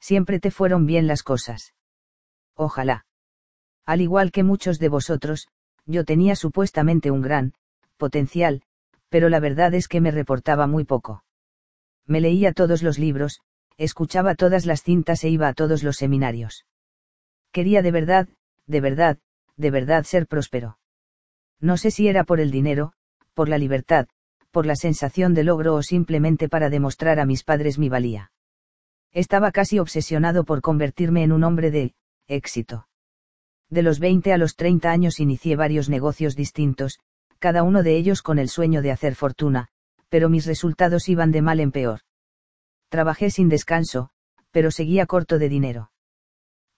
Siempre 0.00 0.40
te 0.40 0.50
fueron 0.50 0.84
bien 0.84 1.06
las 1.06 1.22
cosas. 1.22 1.74
Ojalá. 2.56 3.06
Al 3.86 4.00
igual 4.00 4.32
que 4.32 4.42
muchos 4.42 4.80
de 4.80 4.88
vosotros, 4.88 5.46
yo 5.86 6.04
tenía 6.04 6.34
supuestamente 6.34 7.12
un 7.12 7.22
gran, 7.22 7.54
potencial, 7.96 8.62
pero 9.08 9.28
la 9.28 9.40
verdad 9.40 9.74
es 9.74 9.88
que 9.88 10.00
me 10.00 10.10
reportaba 10.10 10.66
muy 10.66 10.84
poco. 10.84 11.24
Me 12.06 12.20
leía 12.20 12.52
todos 12.52 12.82
los 12.82 12.98
libros, 12.98 13.40
escuchaba 13.76 14.34
todas 14.34 14.66
las 14.66 14.82
cintas 14.82 15.22
e 15.24 15.28
iba 15.28 15.48
a 15.48 15.54
todos 15.54 15.82
los 15.82 15.96
seminarios. 15.96 16.66
Quería 17.52 17.82
de 17.82 17.90
verdad, 17.90 18.28
de 18.66 18.80
verdad, 18.80 19.18
de 19.56 19.70
verdad 19.70 20.04
ser 20.04 20.26
próspero. 20.26 20.78
No 21.60 21.76
sé 21.76 21.90
si 21.90 22.08
era 22.08 22.24
por 22.24 22.40
el 22.40 22.50
dinero, 22.50 22.92
por 23.34 23.48
la 23.48 23.58
libertad, 23.58 24.08
por 24.50 24.66
la 24.66 24.76
sensación 24.76 25.34
de 25.34 25.44
logro 25.44 25.74
o 25.74 25.82
simplemente 25.82 26.48
para 26.48 26.70
demostrar 26.70 27.20
a 27.20 27.26
mis 27.26 27.44
padres 27.44 27.78
mi 27.78 27.88
valía. 27.88 28.32
Estaba 29.12 29.52
casi 29.52 29.78
obsesionado 29.78 30.44
por 30.44 30.60
convertirme 30.60 31.22
en 31.22 31.32
un 31.32 31.44
hombre 31.44 31.70
de 31.70 31.94
éxito. 32.26 32.88
De 33.70 33.82
los 33.82 33.98
20 34.00 34.32
a 34.32 34.38
los 34.38 34.56
30 34.56 34.90
años 34.90 35.20
inicié 35.20 35.56
varios 35.56 35.88
negocios 35.88 36.36
distintos, 36.36 36.98
cada 37.38 37.62
uno 37.62 37.82
de 37.82 37.96
ellos 37.96 38.22
con 38.22 38.38
el 38.38 38.48
sueño 38.48 38.82
de 38.82 38.90
hacer 38.90 39.14
fortuna, 39.14 39.68
pero 40.08 40.28
mis 40.28 40.46
resultados 40.46 41.08
iban 41.08 41.30
de 41.30 41.42
mal 41.42 41.60
en 41.60 41.72
peor. 41.72 42.00
Trabajé 42.88 43.30
sin 43.30 43.48
descanso, 43.48 44.10
pero 44.50 44.70
seguía 44.70 45.06
corto 45.06 45.38
de 45.38 45.48
dinero. 45.48 45.90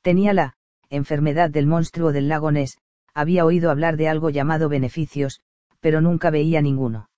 Tenía 0.02 0.32
la 0.32 0.56
enfermedad 0.88 1.50
del 1.50 1.66
monstruo 1.66 2.12
del 2.12 2.28
lago 2.28 2.50
Ness, 2.50 2.78
había 3.14 3.44
oído 3.44 3.70
hablar 3.70 3.96
de 3.96 4.08
algo 4.08 4.30
llamado 4.30 4.68
beneficios, 4.68 5.40
pero 5.80 6.00
nunca 6.00 6.30
veía 6.30 6.60
ninguno. 6.60 7.10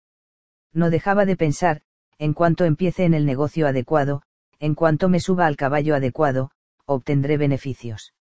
No 0.72 0.90
dejaba 0.90 1.24
de 1.24 1.36
pensar, 1.36 1.82
en 2.18 2.34
cuanto 2.34 2.64
empiece 2.64 3.04
en 3.04 3.14
el 3.14 3.26
negocio 3.26 3.66
adecuado, 3.66 4.22
en 4.58 4.74
cuanto 4.74 5.08
me 5.08 5.20
suba 5.20 5.46
al 5.46 5.56
caballo 5.56 5.94
adecuado, 5.94 6.50
obtendré 6.84 7.36
beneficios. 7.36 8.14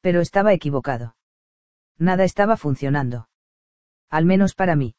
Pero 0.00 0.20
estaba 0.20 0.52
equivocado. 0.52 1.16
Nada 1.98 2.24
estaba 2.24 2.56
funcionando. 2.56 3.28
Al 4.12 4.26
menos 4.26 4.54
para 4.54 4.76
mí. 4.76 4.94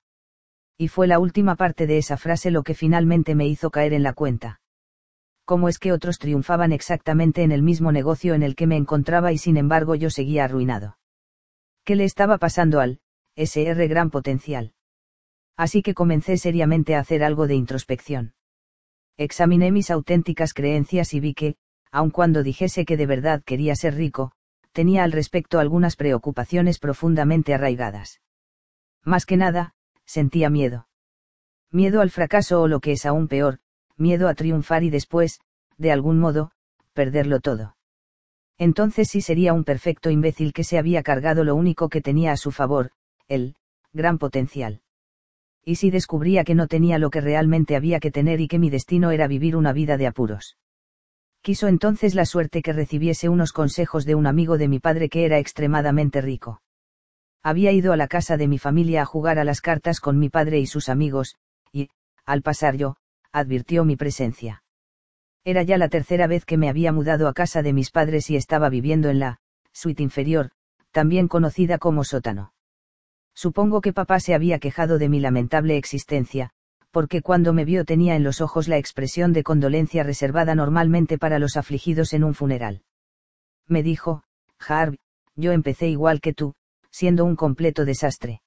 Y 0.76 0.88
fue 0.88 1.06
la 1.06 1.20
última 1.20 1.56
parte 1.56 1.86
de 1.86 2.00
esa 2.00 2.18
frase 2.18 2.50
lo 2.50 2.64
que 2.64 2.74
finalmente 2.74 3.36
me 3.36 3.48
hizo 3.48 3.70
caer 3.70 3.94
en 3.94 4.02
la 4.02 4.14
cuenta. 4.14 4.60
¿Cómo 5.46 5.70
es 5.70 5.78
que 5.78 5.92
otros 5.92 6.18
triunfaban 6.18 6.72
exactamente 6.72 7.44
en 7.44 7.52
el 7.52 7.62
mismo 7.62 7.92
negocio 7.92 8.34
en 8.34 8.42
el 8.42 8.56
que 8.56 8.66
me 8.66 8.76
encontraba 8.76 9.32
y 9.32 9.38
sin 9.38 9.58
embargo 9.58 9.94
yo 9.94 10.10
seguía 10.10 10.46
arruinado? 10.46 10.98
¿Qué 11.84 11.96
le 11.96 12.06
estaba 12.06 12.40
pasando 12.40 12.80
al 12.80 13.02
SR 13.36 13.88
gran 13.88 14.10
potencial? 14.10 14.74
Así 15.58 15.84
que 15.84 15.94
comencé 15.94 16.38
seriamente 16.38 16.96
a 16.96 17.00
hacer 17.00 17.24
algo 17.24 17.46
de 17.46 17.54
introspección. 17.54 18.34
Examiné 19.18 19.72
mis 19.72 19.92
auténticas 19.92 20.56
creencias 20.56 21.14
y 21.14 21.20
vi 21.20 21.36
que, 21.36 21.56
aun 21.92 22.10
cuando 22.10 22.42
dijese 22.42 22.84
que 22.84 22.98
de 22.98 23.06
verdad 23.06 23.44
quería 23.46 23.76
ser 23.76 23.94
rico, 23.94 24.32
tenía 24.72 25.04
al 25.04 25.12
respecto 25.12 25.60
algunas 25.60 25.98
preocupaciones 25.98 26.80
profundamente 26.80 27.54
arraigadas. 27.54 28.22
Más 29.04 29.26
que 29.26 29.38
nada, 29.38 29.74
sentía 30.06 30.50
miedo. 30.50 30.88
Miedo 31.72 32.02
al 32.02 32.10
fracaso 32.10 32.62
o 32.62 32.68
lo 32.68 32.80
que 32.80 32.94
es 32.94 33.06
aún 33.06 33.28
peor, 33.28 33.60
miedo 33.98 34.28
a 34.28 34.34
triunfar 34.34 34.84
y 34.84 34.90
después, 34.90 35.42
de 35.78 35.92
algún 35.92 36.20
modo, 36.20 36.52
perderlo 36.94 37.40
todo. 37.40 37.76
Entonces 38.58 39.10
sí 39.10 39.22
sería 39.22 39.54
un 39.54 39.64
perfecto 39.64 40.10
imbécil 40.10 40.54
que 40.54 40.64
se 40.64 40.78
había 40.78 41.04
cargado 41.04 41.44
lo 41.44 41.56
único 41.56 41.90
que 41.90 42.02
tenía 42.02 42.32
a 42.32 42.38
su 42.38 42.52
favor, 42.52 42.92
el 43.28 43.56
gran 43.92 44.18
potencial. 44.18 44.82
Y 45.66 45.76
si 45.76 45.90
descubría 45.90 46.44
que 46.44 46.56
no 46.56 46.68
tenía 46.68 47.00
lo 47.00 47.10
que 47.10 47.22
realmente 47.22 47.76
había 47.76 48.00
que 48.00 48.12
tener 48.12 48.42
y 48.42 48.48
que 48.48 48.60
mi 48.60 48.70
destino 48.70 49.12
era 49.12 49.28
vivir 49.28 49.56
una 49.56 49.74
vida 49.74 49.98
de 49.98 50.08
apuros. 50.08 50.58
Quiso 51.42 51.68
entonces 51.68 52.16
la 52.16 52.26
suerte 52.26 52.62
que 52.62 52.74
recibiese 52.74 53.30
unos 53.30 53.52
consejos 53.52 54.06
de 54.06 54.16
un 54.16 54.28
amigo 54.28 54.58
de 54.58 54.68
mi 54.68 54.80
padre 54.80 55.10
que 55.10 55.26
era 55.26 55.40
extremadamente 55.40 56.22
rico. 56.22 56.62
Había 57.44 57.74
ido 57.74 57.92
a 57.92 57.98
la 57.98 58.08
casa 58.08 58.38
de 58.38 58.48
mi 58.48 58.58
familia 58.58 59.02
a 59.02 59.06
jugar 59.06 59.38
a 59.38 59.44
las 59.44 59.60
cartas 59.60 60.00
con 60.00 60.18
mi 60.18 60.30
padre 60.30 60.60
y 60.60 60.66
sus 60.66 60.88
amigos, 60.88 61.36
y, 61.74 61.90
al 62.26 62.42
pasar 62.42 62.78
yo, 62.78 62.96
advirtió 63.34 63.84
mi 63.84 63.98
presencia. 63.98 64.64
Era 65.44 65.62
ya 65.64 65.78
la 65.78 65.90
tercera 65.90 66.26
vez 66.26 66.46
que 66.46 66.58
me 66.58 66.70
había 66.70 66.94
mudado 66.94 67.28
a 67.28 67.34
casa 67.34 67.62
de 67.62 67.74
mis 67.74 67.92
padres 67.92 68.30
y 68.30 68.38
estaba 68.38 68.70
viviendo 68.70 69.10
en 69.10 69.20
la 69.20 69.42
suite 69.74 70.02
inferior, 70.02 70.52
también 70.92 71.28
conocida 71.28 71.80
como 71.80 72.06
sótano. 72.06 72.54
Supongo 73.36 73.82
que 73.82 73.92
papá 73.92 74.22
se 74.22 74.34
había 74.34 74.60
quejado 74.60 74.98
de 74.98 75.10
mi 75.10 75.20
lamentable 75.20 75.76
existencia, 75.76 76.52
porque 76.92 77.22
cuando 77.22 77.52
me 77.52 77.66
vio 77.66 77.84
tenía 77.84 78.16
en 78.16 78.24
los 78.24 78.40
ojos 78.40 78.70
la 78.70 78.78
expresión 78.78 79.34
de 79.34 79.44
condolencia 79.44 80.04
reservada 80.04 80.56
normalmente 80.56 81.18
para 81.18 81.40
los 81.40 81.58
afligidos 81.58 82.14
en 82.14 82.24
un 82.24 82.36
funeral. 82.36 82.84
Me 83.68 83.84
dijo, 83.84 84.24
Harv, 84.66 84.96
yo 85.36 85.52
empecé 85.52 85.88
igual 85.88 86.22
que 86.22 86.34
tú, 86.34 86.54
siendo 86.94 87.26
un 87.26 87.36
completo 87.36 87.86
desastre. 87.86 88.42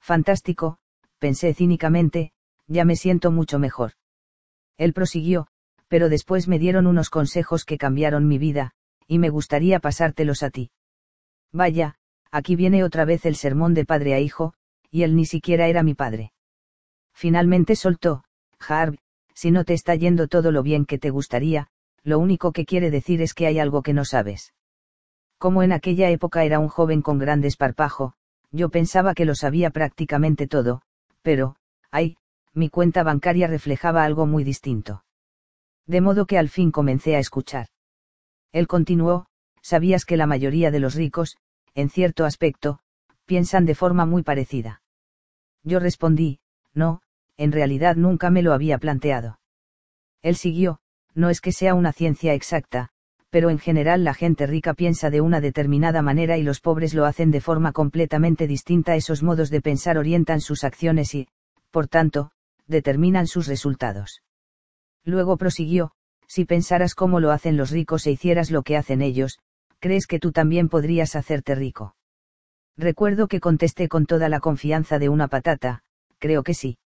Fantástico, 0.00 0.78
pensé 1.20 1.54
cínicamente, 1.54 2.32
ya 2.66 2.84
me 2.84 2.96
siento 2.96 3.30
mucho 3.30 3.60
mejor. 3.60 3.92
Él 4.76 4.92
prosiguió, 4.92 5.46
pero 5.86 6.08
después 6.08 6.48
me 6.48 6.58
dieron 6.58 6.88
unos 6.88 7.10
consejos 7.10 7.64
que 7.64 7.78
cambiaron 7.78 8.26
mi 8.26 8.38
vida, 8.38 8.72
y 9.06 9.18
me 9.18 9.30
gustaría 9.30 9.78
pasártelos 9.78 10.42
a 10.42 10.50
ti. 10.50 10.72
Vaya, 11.52 11.94
aquí 12.32 12.56
viene 12.56 12.82
otra 12.82 13.04
vez 13.04 13.24
el 13.24 13.36
sermón 13.36 13.72
de 13.74 13.84
padre 13.84 14.14
a 14.14 14.18
hijo, 14.18 14.52
y 14.90 15.04
él 15.04 15.14
ni 15.14 15.24
siquiera 15.24 15.68
era 15.68 15.84
mi 15.84 15.94
padre. 15.94 16.32
Finalmente 17.14 17.76
soltó, 17.76 18.24
Harv, 18.58 18.98
si 19.34 19.52
no 19.52 19.64
te 19.64 19.74
está 19.74 19.94
yendo 19.94 20.26
todo 20.26 20.50
lo 20.50 20.64
bien 20.64 20.86
que 20.86 20.98
te 20.98 21.10
gustaría, 21.10 21.68
lo 22.02 22.18
único 22.18 22.50
que 22.50 22.64
quiere 22.64 22.90
decir 22.90 23.22
es 23.22 23.32
que 23.32 23.46
hay 23.46 23.60
algo 23.60 23.82
que 23.82 23.92
no 23.92 24.04
sabes. 24.04 24.52
Como 25.40 25.62
en 25.62 25.72
aquella 25.72 26.10
época 26.10 26.44
era 26.44 26.58
un 26.58 26.68
joven 26.68 27.00
con 27.00 27.18
gran 27.18 27.40
desparpajo, 27.40 28.12
yo 28.52 28.68
pensaba 28.68 29.14
que 29.14 29.24
lo 29.24 29.34
sabía 29.34 29.70
prácticamente 29.70 30.46
todo, 30.46 30.82
pero, 31.22 31.56
ay, 31.90 32.18
mi 32.52 32.68
cuenta 32.68 33.02
bancaria 33.02 33.46
reflejaba 33.46 34.04
algo 34.04 34.26
muy 34.26 34.44
distinto. 34.44 35.02
De 35.86 36.02
modo 36.02 36.26
que 36.26 36.36
al 36.36 36.50
fin 36.50 36.70
comencé 36.70 37.16
a 37.16 37.20
escuchar. 37.20 37.68
Él 38.52 38.66
continuó, 38.66 39.28
sabías 39.62 40.04
que 40.04 40.18
la 40.18 40.26
mayoría 40.26 40.70
de 40.70 40.80
los 40.80 40.94
ricos, 40.94 41.38
en 41.74 41.88
cierto 41.88 42.26
aspecto, 42.26 42.80
piensan 43.24 43.64
de 43.64 43.74
forma 43.74 44.04
muy 44.04 44.22
parecida. 44.22 44.82
Yo 45.62 45.78
respondí, 45.78 46.40
no, 46.74 47.00
en 47.38 47.52
realidad 47.52 47.96
nunca 47.96 48.28
me 48.28 48.42
lo 48.42 48.52
había 48.52 48.76
planteado. 48.76 49.40
Él 50.20 50.36
siguió, 50.36 50.80
no 51.14 51.30
es 51.30 51.40
que 51.40 51.52
sea 51.52 51.72
una 51.72 51.94
ciencia 51.94 52.34
exacta, 52.34 52.90
pero 53.30 53.48
en 53.48 53.58
general 53.58 54.02
la 54.02 54.12
gente 54.12 54.46
rica 54.46 54.74
piensa 54.74 55.08
de 55.08 55.20
una 55.20 55.40
determinada 55.40 56.02
manera 56.02 56.36
y 56.36 56.42
los 56.42 56.60
pobres 56.60 56.94
lo 56.94 57.04
hacen 57.04 57.30
de 57.30 57.40
forma 57.40 57.72
completamente 57.72 58.46
distinta. 58.46 58.96
Esos 58.96 59.22
modos 59.22 59.50
de 59.50 59.60
pensar 59.60 59.98
orientan 59.98 60.40
sus 60.40 60.64
acciones 60.64 61.14
y, 61.14 61.28
por 61.70 61.86
tanto, 61.86 62.32
determinan 62.66 63.26
sus 63.26 63.46
resultados. 63.46 64.22
Luego 65.04 65.36
prosiguió, 65.36 65.92
si 66.26 66.44
pensaras 66.44 66.94
cómo 66.94 67.20
lo 67.20 67.30
hacen 67.30 67.56
los 67.56 67.70
ricos 67.70 68.06
e 68.06 68.12
hicieras 68.12 68.50
lo 68.50 68.62
que 68.62 68.76
hacen 68.76 69.00
ellos, 69.00 69.38
¿crees 69.78 70.06
que 70.06 70.18
tú 70.18 70.32
también 70.32 70.68
podrías 70.68 71.16
hacerte 71.16 71.54
rico? 71.54 71.94
Recuerdo 72.76 73.28
que 73.28 73.40
contesté 73.40 73.88
con 73.88 74.06
toda 74.06 74.28
la 74.28 74.40
confianza 74.40 74.98
de 74.98 75.08
una 75.08 75.28
patata, 75.28 75.82
creo 76.18 76.42
que 76.42 76.54
sí. 76.54 76.78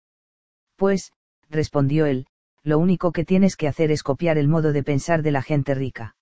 Pues, 0.75 1.13
respondió 1.49 2.05
él, 2.05 2.27
lo 2.63 2.79
único 2.79 3.11
que 3.11 3.25
tienes 3.25 3.55
que 3.55 3.67
hacer 3.67 3.91
es 3.91 4.03
copiar 4.03 4.37
el 4.37 4.47
modo 4.47 4.73
de 4.73 4.83
pensar 4.83 5.21
de 5.21 5.31
la 5.31 5.41
gente 5.41 5.73
rica. 5.75 6.15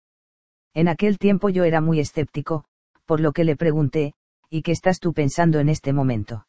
En 0.73 0.87
aquel 0.87 1.17
tiempo 1.17 1.49
yo 1.49 1.63
era 1.65 1.81
muy 1.81 1.99
escéptico, 1.99 2.65
por 3.05 3.19
lo 3.19 3.33
que 3.33 3.43
le 3.43 3.55
pregunté, 3.55 4.13
¿y 4.49 4.61
qué 4.61 4.71
estás 4.71 4.99
tú 4.99 5.13
pensando 5.13 5.59
en 5.59 5.67
este 5.67 5.91
momento? 5.91 6.47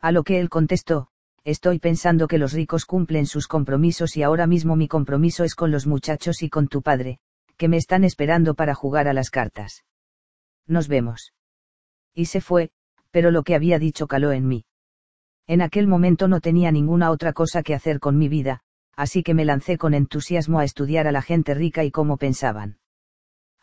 A 0.00 0.12
lo 0.12 0.22
que 0.22 0.40
él 0.40 0.48
contestó, 0.48 1.08
estoy 1.44 1.78
pensando 1.78 2.26
que 2.26 2.38
los 2.38 2.52
ricos 2.52 2.86
cumplen 2.86 3.26
sus 3.26 3.46
compromisos 3.46 4.16
y 4.16 4.22
ahora 4.22 4.46
mismo 4.46 4.76
mi 4.76 4.88
compromiso 4.88 5.44
es 5.44 5.54
con 5.54 5.70
los 5.70 5.86
muchachos 5.86 6.42
y 6.42 6.48
con 6.48 6.68
tu 6.68 6.80
padre, 6.80 7.18
que 7.56 7.68
me 7.68 7.76
están 7.76 8.02
esperando 8.04 8.54
para 8.54 8.74
jugar 8.74 9.08
a 9.08 9.12
las 9.12 9.30
cartas. 9.30 9.84
Nos 10.66 10.88
vemos. 10.88 11.34
Y 12.14 12.26
se 12.26 12.40
fue, 12.40 12.70
pero 13.10 13.30
lo 13.30 13.42
que 13.42 13.54
había 13.54 13.78
dicho 13.78 14.06
caló 14.06 14.32
en 14.32 14.46
mí. 14.46 14.64
En 15.46 15.60
aquel 15.60 15.86
momento 15.86 16.28
no 16.28 16.40
tenía 16.40 16.72
ninguna 16.72 17.10
otra 17.10 17.34
cosa 17.34 17.62
que 17.62 17.74
hacer 17.74 18.00
con 18.00 18.16
mi 18.16 18.28
vida, 18.28 18.62
así 18.96 19.22
que 19.22 19.34
me 19.34 19.44
lancé 19.44 19.76
con 19.76 19.92
entusiasmo 19.92 20.58
a 20.58 20.64
estudiar 20.64 21.06
a 21.06 21.12
la 21.12 21.20
gente 21.20 21.52
rica 21.52 21.84
y 21.84 21.90
cómo 21.90 22.16
pensaban. 22.16 22.78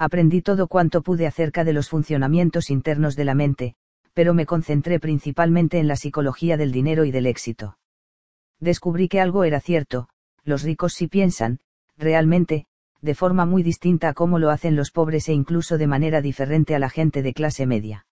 Aprendí 0.02 0.42
todo 0.42 0.68
cuanto 0.68 1.04
pude 1.04 1.28
acerca 1.28 1.64
de 1.64 1.74
los 1.74 1.88
funcionamientos 1.88 2.72
internos 2.72 3.16
de 3.16 3.24
la 3.24 3.36
mente, 3.36 3.76
pero 4.16 4.34
me 4.34 4.48
concentré 4.48 5.00
principalmente 5.00 5.78
en 5.78 5.88
la 5.88 5.96
psicología 5.96 6.58
del 6.58 6.72
dinero 6.72 7.06
y 7.06 7.12
del 7.12 7.28
éxito. 7.28 7.78
Descubrí 8.60 9.08
que 9.08 9.22
algo 9.22 9.44
era 9.44 9.60
cierto, 9.60 10.10
los 10.44 10.64
ricos 10.64 10.94
sí 10.96 11.08
piensan, 11.08 11.60
realmente, 12.00 12.66
de 13.02 13.14
forma 13.14 13.46
muy 13.46 13.62
distinta 13.62 14.10
a 14.10 14.14
cómo 14.16 14.40
lo 14.40 14.50
hacen 14.50 14.76
los 14.76 14.90
pobres 14.90 15.30
e 15.30 15.34
incluso 15.34 15.78
de 15.78 15.86
manera 15.86 16.20
diferente 16.20 16.74
a 16.74 16.80
la 16.80 16.90
gente 16.90 17.22
de 17.22 17.34
clase 17.36 17.68
media. 17.68 18.08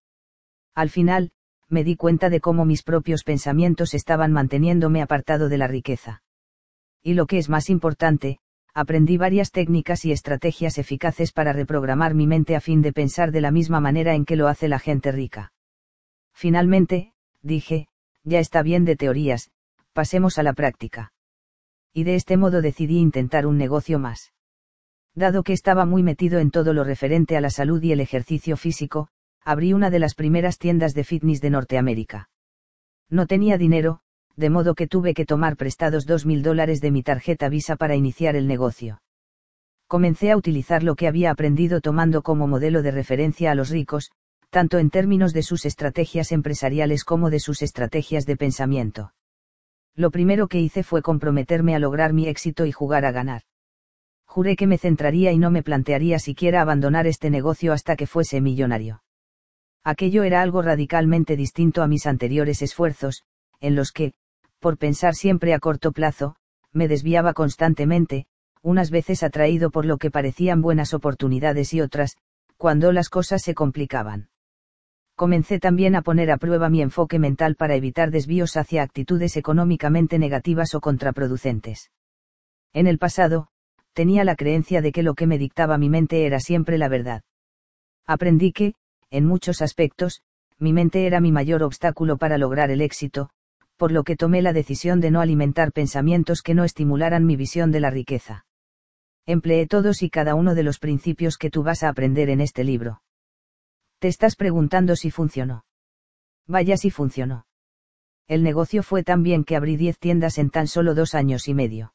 Al 0.75 0.91
final, 0.91 1.31
me 1.69 1.83
di 1.83 1.95
cuenta 1.95 2.29
de 2.29 2.39
cómo 2.39 2.65
mis 2.65 2.83
propios 2.83 3.23
pensamientos 3.23 3.95
estaban 3.95 4.31
manteniéndome 4.31 5.01
apartado 5.01 5.49
de 5.49 5.57
la 5.57 5.65
riqueza. 5.65 6.21
Y 7.01 7.15
lo 7.15 7.25
que 7.25 7.39
es 7.39 7.49
más 7.49 7.67
importante, 7.71 8.37
aprendí 8.73 9.17
varias 9.17 9.51
técnicas 9.51 10.05
y 10.05 10.11
estrategias 10.11 10.77
eficaces 10.77 11.31
para 11.31 11.53
reprogramar 11.53 12.13
mi 12.13 12.27
mente 12.27 12.55
a 12.55 12.61
fin 12.61 12.81
de 12.81 12.93
pensar 12.93 13.31
de 13.31 13.41
la 13.41 13.51
misma 13.51 13.79
manera 13.79 14.15
en 14.15 14.25
que 14.25 14.35
lo 14.35 14.47
hace 14.47 14.67
la 14.67 14.79
gente 14.79 15.11
rica. 15.11 15.51
Finalmente, 16.33 17.13
dije, 17.41 17.87
ya 18.23 18.39
está 18.39 18.61
bien 18.61 18.85
de 18.85 18.95
teorías, 18.95 19.51
pasemos 19.93 20.37
a 20.37 20.43
la 20.43 20.53
práctica. 20.53 21.11
Y 21.93 22.03
de 22.03 22.15
este 22.15 22.37
modo 22.37 22.61
decidí 22.61 22.99
intentar 22.99 23.45
un 23.45 23.57
negocio 23.57 23.99
más. 23.99 24.31
Dado 25.15 25.43
que 25.43 25.53
estaba 25.53 25.85
muy 25.85 26.03
metido 26.03 26.39
en 26.39 26.51
todo 26.51 26.73
lo 26.73 26.83
referente 26.83 27.35
a 27.35 27.41
la 27.41 27.49
salud 27.49 27.81
y 27.81 27.91
el 27.91 27.99
ejercicio 27.99 28.55
físico, 28.57 29.09
abrí 29.43 29.73
una 29.73 29.89
de 29.89 29.99
las 29.99 30.15
primeras 30.15 30.59
tiendas 30.59 30.93
de 30.93 31.03
fitness 31.03 31.41
de 31.41 31.49
Norteamérica. 31.49 32.29
No 33.09 33.25
tenía 33.25 33.57
dinero, 33.57 34.01
de 34.39 34.49
modo 34.49 34.73
que 34.73 34.87
tuve 34.87 35.13
que 35.13 35.25
tomar 35.25 35.57
prestados 35.57 36.05
dos 36.05 36.25
mil 36.25 36.41
dólares 36.41 36.79
de 36.79 36.91
mi 36.91 37.03
tarjeta 37.03 37.49
Visa 37.49 37.75
para 37.75 37.97
iniciar 37.97 38.37
el 38.37 38.47
negocio. 38.47 39.01
Comencé 39.85 40.31
a 40.31 40.37
utilizar 40.37 40.81
lo 40.81 40.95
que 40.95 41.09
había 41.09 41.29
aprendido 41.29 41.81
tomando 41.81 42.21
como 42.21 42.47
modelo 42.47 42.81
de 42.81 42.91
referencia 42.91 43.51
a 43.51 43.55
los 43.55 43.69
ricos, 43.69 44.11
tanto 44.49 44.77
en 44.77 44.91
términos 44.91 45.33
de 45.33 45.43
sus 45.43 45.65
estrategias 45.65 46.31
empresariales 46.31 47.03
como 47.03 47.29
de 47.29 47.41
sus 47.41 47.61
estrategias 47.61 48.25
de 48.25 48.37
pensamiento. 48.37 49.13
Lo 49.93 50.09
primero 50.09 50.47
que 50.47 50.61
hice 50.61 50.83
fue 50.83 51.01
comprometerme 51.01 51.75
a 51.75 51.79
lograr 51.79 52.13
mi 52.13 52.27
éxito 52.27 52.65
y 52.65 52.71
jugar 52.71 53.03
a 53.03 53.11
ganar. 53.11 53.41
Juré 54.25 54.55
que 54.55 54.67
me 54.67 54.77
centraría 54.77 55.33
y 55.33 55.37
no 55.37 55.51
me 55.51 55.63
plantearía 55.63 56.17
siquiera 56.17 56.61
abandonar 56.61 57.07
este 57.07 57.29
negocio 57.29 57.73
hasta 57.73 57.97
que 57.97 58.07
fuese 58.07 58.39
millonario. 58.39 59.03
Aquello 59.83 60.23
era 60.23 60.41
algo 60.41 60.61
radicalmente 60.61 61.35
distinto 61.35 61.83
a 61.83 61.87
mis 61.87 62.05
anteriores 62.05 62.61
esfuerzos, 62.61 63.23
en 63.59 63.75
los 63.75 63.91
que, 63.91 64.13
por 64.59 64.77
pensar 64.77 65.15
siempre 65.15 65.53
a 65.53 65.59
corto 65.59 65.91
plazo, 65.91 66.35
me 66.71 66.87
desviaba 66.87 67.33
constantemente, 67.33 68.25
unas 68.61 68.91
veces 68.91 69.23
atraído 69.23 69.71
por 69.71 69.85
lo 69.85 69.97
que 69.97 70.11
parecían 70.11 70.61
buenas 70.61 70.93
oportunidades 70.93 71.73
y 71.73 71.81
otras, 71.81 72.17
cuando 72.57 72.91
las 72.91 73.09
cosas 73.09 73.41
se 73.41 73.53
complicaban. 73.53 74.29
Comencé 75.15 75.59
también 75.59 75.95
a 75.95 76.01
poner 76.01 76.31
a 76.31 76.37
prueba 76.37 76.69
mi 76.69 76.81
enfoque 76.81 77.19
mental 77.19 77.55
para 77.55 77.75
evitar 77.75 78.11
desvíos 78.11 78.55
hacia 78.57 78.83
actitudes 78.83 79.35
económicamente 79.37 80.19
negativas 80.19 80.75
o 80.75 80.81
contraproducentes. 80.81 81.91
En 82.73 82.87
el 82.87 82.99
pasado, 82.99 83.47
tenía 83.93 84.23
la 84.23 84.35
creencia 84.35 84.81
de 84.81 84.91
que 84.91 85.03
lo 85.03 85.15
que 85.15 85.27
me 85.27 85.37
dictaba 85.37 85.77
mi 85.77 85.89
mente 85.89 86.25
era 86.25 86.39
siempre 86.39 86.77
la 86.77 86.87
verdad. 86.87 87.23
Aprendí 88.05 88.51
que, 88.51 88.75
en 89.09 89.25
muchos 89.25 89.61
aspectos, 89.61 90.21
mi 90.57 90.73
mente 90.73 91.05
era 91.05 91.19
mi 91.19 91.31
mayor 91.31 91.63
obstáculo 91.63 92.17
para 92.17 92.37
lograr 92.37 92.71
el 92.71 92.81
éxito, 92.81 93.29
por 93.79 93.93
lo 93.93 94.03
que 94.03 94.17
tomé 94.17 94.41
la 94.41 94.51
decisión 94.51 94.99
de 94.99 95.09
no 95.09 95.21
alimentar 95.21 95.71
pensamientos 95.71 96.41
que 96.41 96.53
no 96.53 96.65
estimularan 96.65 97.25
mi 97.25 97.37
visión 97.37 97.71
de 97.71 97.79
la 97.79 97.89
riqueza. 97.89 98.45
Empleé 99.25 99.67
todos 99.67 100.03
y 100.03 100.09
cada 100.09 100.35
uno 100.35 100.53
de 100.53 100.63
los 100.63 100.79
principios 100.79 101.37
que 101.37 101.49
tú 101.49 101.63
vas 101.63 101.81
a 101.83 101.87
aprender 101.87 102.29
en 102.29 102.41
este 102.41 102.65
libro. 102.65 103.01
Te 103.99 104.09
estás 104.09 104.35
preguntando 104.35 104.97
si 104.97 105.11
funcionó. 105.11 105.63
Vaya 106.45 106.75
si 106.75 106.91
funcionó. 106.91 107.45
El 108.27 108.43
negocio 108.43 108.83
fue 108.83 109.03
tan 109.03 109.23
bien 109.23 109.45
que 109.45 109.55
abrí 109.55 109.77
10 109.77 109.97
tiendas 109.97 110.39
en 110.39 110.49
tan 110.49 110.67
solo 110.67 110.93
dos 110.93 111.15
años 111.15 111.47
y 111.47 111.53
medio. 111.53 111.93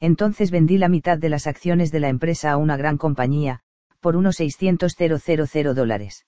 Entonces 0.00 0.50
vendí 0.50 0.78
la 0.78 0.88
mitad 0.88 1.18
de 1.18 1.28
las 1.28 1.46
acciones 1.46 1.92
de 1.92 2.00
la 2.00 2.08
empresa 2.08 2.50
a 2.50 2.56
una 2.56 2.78
gran 2.78 2.96
compañía, 2.96 3.60
por 4.00 4.16
unos 4.16 4.40
600.000 4.40 5.74
dólares. 5.74 6.24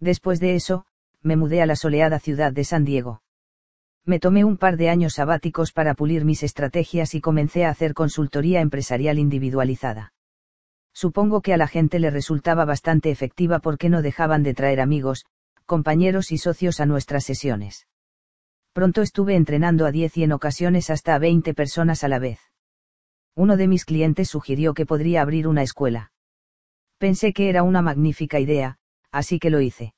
Después 0.00 0.38
de 0.38 0.54
eso, 0.54 0.84
me 1.22 1.36
mudé 1.36 1.62
a 1.62 1.66
la 1.66 1.76
soleada 1.76 2.18
ciudad 2.18 2.52
de 2.52 2.64
San 2.64 2.84
Diego 2.84 3.22
me 4.06 4.20
tomé 4.20 4.44
un 4.44 4.56
par 4.56 4.76
de 4.76 4.88
años 4.88 5.14
sabáticos 5.14 5.72
para 5.72 5.94
pulir 5.94 6.24
mis 6.24 6.44
estrategias 6.44 7.14
y 7.16 7.20
comencé 7.20 7.64
a 7.64 7.70
hacer 7.70 7.92
consultoría 7.92 8.60
empresarial 8.60 9.18
individualizada. 9.18 10.12
Supongo 10.94 11.42
que 11.42 11.52
a 11.52 11.56
la 11.56 11.66
gente 11.66 11.98
le 11.98 12.10
resultaba 12.10 12.64
bastante 12.64 13.10
efectiva 13.10 13.58
porque 13.58 13.88
no 13.88 14.02
dejaban 14.02 14.44
de 14.44 14.54
traer 14.54 14.80
amigos, 14.80 15.26
compañeros 15.66 16.30
y 16.30 16.38
socios 16.38 16.78
a 16.78 16.86
nuestras 16.86 17.24
sesiones. 17.24 17.88
Pronto 18.72 19.02
estuve 19.02 19.34
entrenando 19.34 19.86
a 19.86 19.90
10 19.90 20.16
y 20.18 20.22
en 20.22 20.32
ocasiones 20.32 20.88
hasta 20.88 21.16
a 21.16 21.18
20 21.18 21.52
personas 21.52 22.04
a 22.04 22.08
la 22.08 22.20
vez. 22.20 22.38
Uno 23.34 23.56
de 23.56 23.66
mis 23.66 23.84
clientes 23.84 24.28
sugirió 24.28 24.72
que 24.72 24.86
podría 24.86 25.20
abrir 25.20 25.48
una 25.48 25.62
escuela. 25.62 26.12
Pensé 26.98 27.32
que 27.32 27.48
era 27.48 27.64
una 27.64 27.82
magnífica 27.82 28.38
idea, 28.38 28.78
así 29.10 29.40
que 29.40 29.50
lo 29.50 29.60
hice 29.60 29.95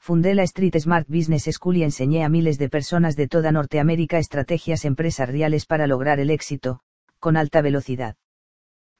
fundé 0.00 0.34
la 0.34 0.42
Street 0.44 0.76
Smart 0.78 1.06
Business 1.08 1.44
School 1.52 1.76
y 1.76 1.82
enseñé 1.84 2.24
a 2.24 2.30
miles 2.30 2.58
de 2.58 2.70
personas 2.70 3.16
de 3.16 3.28
toda 3.28 3.52
Norteamérica 3.52 4.18
estrategias 4.18 4.86
empresariales 4.86 5.66
para 5.66 5.86
lograr 5.86 6.20
el 6.20 6.30
éxito, 6.30 6.80
con 7.18 7.36
alta 7.36 7.60
velocidad. 7.60 8.16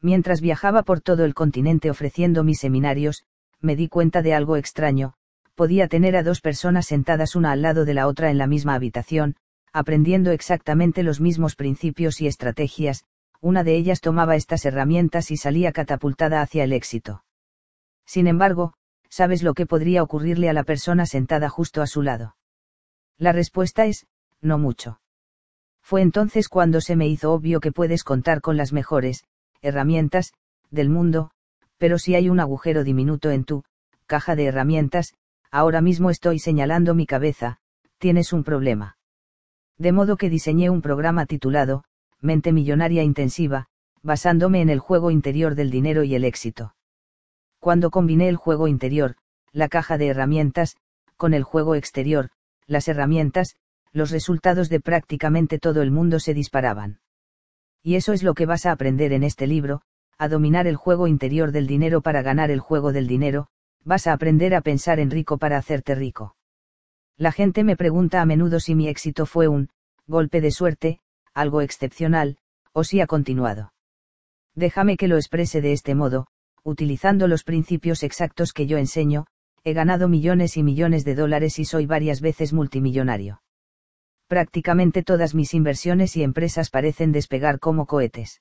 Mientras 0.03 0.43
viajaba 0.43 0.83
por 0.83 1.01
todo 1.01 1.25
el 1.25 1.35
continente 1.35 1.91
ofreciendo 1.91 2.45
mis 2.45 2.61
seminarios, 2.61 3.25
me 3.61 3.77
di 3.77 3.89
cuenta 3.89 4.21
de 4.23 4.35
algo 4.35 4.57
extraño, 4.57 5.15
podía 5.55 5.89
tener 5.89 6.17
a 6.17 6.23
dos 6.23 6.41
personas 6.41 6.87
sentadas 6.87 7.35
una 7.35 7.53
al 7.53 7.63
lado 7.63 7.85
de 7.85 7.95
la 7.95 8.07
otra 8.07 8.31
en 8.31 8.39
la 8.39 8.47
misma 8.47 8.75
habitación, 8.75 9.37
aprendiendo 9.73 10.31
exactamente 10.33 11.03
los 11.03 11.21
mismos 11.21 11.57
principios 11.57 12.21
y 12.21 12.27
estrategias, 12.27 13.05
una 13.41 13.65
de 13.65 13.75
ellas 13.75 14.01
tomaba 14.01 14.37
estas 14.37 14.67
herramientas 14.67 15.31
y 15.31 15.39
salía 15.39 15.73
catapultada 15.73 16.43
hacia 16.43 16.65
el 16.65 16.73
éxito. 16.73 17.25
Sin 18.07 18.27
embargo, 18.27 18.75
¿sabes 19.11 19.43
lo 19.43 19.53
que 19.53 19.67
podría 19.67 20.03
ocurrirle 20.03 20.49
a 20.49 20.55
la 20.55 20.65
persona 20.65 21.05
sentada 21.05 21.51
justo 21.51 21.83
a 21.83 21.87
su 21.87 22.01
lado? 22.01 22.37
La 23.19 23.33
respuesta 23.33 23.85
es, 23.85 24.07
no 24.41 24.57
mucho. 24.57 25.01
Fue 25.83 26.01
entonces 26.01 26.49
cuando 26.49 26.81
se 26.81 26.97
me 26.97 27.09
hizo 27.09 27.33
obvio 27.33 27.61
que 27.61 27.73
puedes 27.73 28.05
contar 28.05 28.41
con 28.41 28.57
las 28.57 28.73
mejores, 28.73 29.25
herramientas, 29.61 30.33
del 30.71 30.89
mundo, 30.89 31.33
pero 31.77 31.99
si 31.99 32.15
hay 32.15 32.29
un 32.29 32.41
agujero 32.41 32.85
diminuto 32.85 33.31
en 33.31 33.45
tu, 33.45 33.65
caja 34.07 34.37
de 34.37 34.47
herramientas, 34.47 35.15
ahora 35.51 35.81
mismo 35.81 36.11
estoy 36.11 36.39
señalando 36.39 36.95
mi 36.95 37.07
cabeza, 37.07 37.59
tienes 37.99 38.33
un 38.33 38.45
problema. 38.45 38.97
De 39.77 39.93
modo 39.93 40.17
que 40.17 40.31
diseñé 40.31 40.71
un 40.71 40.83
programa 40.83 41.27
titulado, 41.27 41.85
Mente 42.21 42.53
Millonaria 42.53 43.03
Intensiva, 43.03 43.67
basándome 44.03 44.61
en 44.61 44.71
el 44.71 44.79
juego 44.79 45.11
interior 45.11 45.55
del 45.55 45.71
dinero 45.71 46.05
y 46.05 46.15
el 46.15 46.25
éxito. 46.25 46.75
Cuando 47.61 47.91
combiné 47.91 48.29
el 48.29 48.37
juego 48.37 48.69
interior, 48.69 49.17
la 49.53 49.69
caja 49.69 49.99
de 49.99 50.09
herramientas, 50.09 50.77
con 51.17 51.35
el 51.35 51.43
juego 51.43 51.75
exterior, 51.75 52.31
las 52.67 52.89
herramientas, 52.89 53.57
los 53.93 54.11
resultados 54.11 54.71
de 54.71 54.81
prácticamente 54.81 55.59
todo 55.59 55.83
el 55.83 55.91
mundo 55.91 56.21
se 56.21 56.33
disparaban. 56.33 57.01
Y 57.83 57.97
eso 57.97 58.15
es 58.15 58.23
lo 58.23 58.35
que 58.35 58.47
vas 58.47 58.65
a 58.65 58.73
aprender 58.73 59.13
en 59.13 59.23
este 59.23 59.47
libro, 59.47 59.83
a 60.17 60.29
dominar 60.29 60.67
el 60.67 60.77
juego 60.77 61.07
interior 61.07 61.53
del 61.53 61.67
dinero 61.67 62.01
para 62.01 62.23
ganar 62.23 62.51
el 62.51 62.61
juego 62.61 62.93
del 62.93 63.07
dinero, 63.07 63.49
vas 63.85 64.07
a 64.07 64.13
aprender 64.13 64.55
a 64.55 64.61
pensar 64.61 64.99
en 64.99 65.11
rico 65.11 65.39
para 65.39 65.59
hacerte 65.59 65.95
rico. 65.95 66.37
La 67.17 67.33
gente 67.33 67.65
me 67.65 67.77
pregunta 67.77 68.23
a 68.23 68.27
menudo 68.27 68.61
si 68.61 68.75
mi 68.75 68.89
éxito 68.89 69.27
fue 69.27 69.49
un 69.49 69.69
golpe 70.07 70.41
de 70.41 70.51
suerte, 70.51 71.01
algo 71.35 71.61
excepcional, 71.61 72.39
o 72.73 72.85
si 72.85 73.01
ha 73.01 73.07
continuado. 73.07 73.73
Déjame 74.55 74.97
que 74.97 75.09
lo 75.09 75.17
exprese 75.17 75.61
de 75.61 75.73
este 75.73 75.95
modo, 75.95 76.27
utilizando 76.65 77.29
los 77.29 77.45
principios 77.45 78.03
exactos 78.03 78.53
que 78.53 78.67
yo 78.67 78.79
enseño, 78.79 79.27
he 79.65 79.73
ganado 79.73 80.09
millones 80.09 80.57
y 80.57 80.63
millones 80.63 81.05
de 81.05 81.15
dólares 81.15 81.59
y 81.59 81.65
soy 81.65 81.87
varias 81.87 82.21
veces 82.21 82.53
multimillonario. 82.53 83.43
Prácticamente 84.27 85.03
todas 85.03 85.35
mis 85.35 85.55
inversiones 85.55 86.17
y 86.17 86.23
empresas 86.23 86.71
parecen 86.71 87.13
despegar 87.13 87.59
como 87.59 87.87
cohetes. 87.87 88.41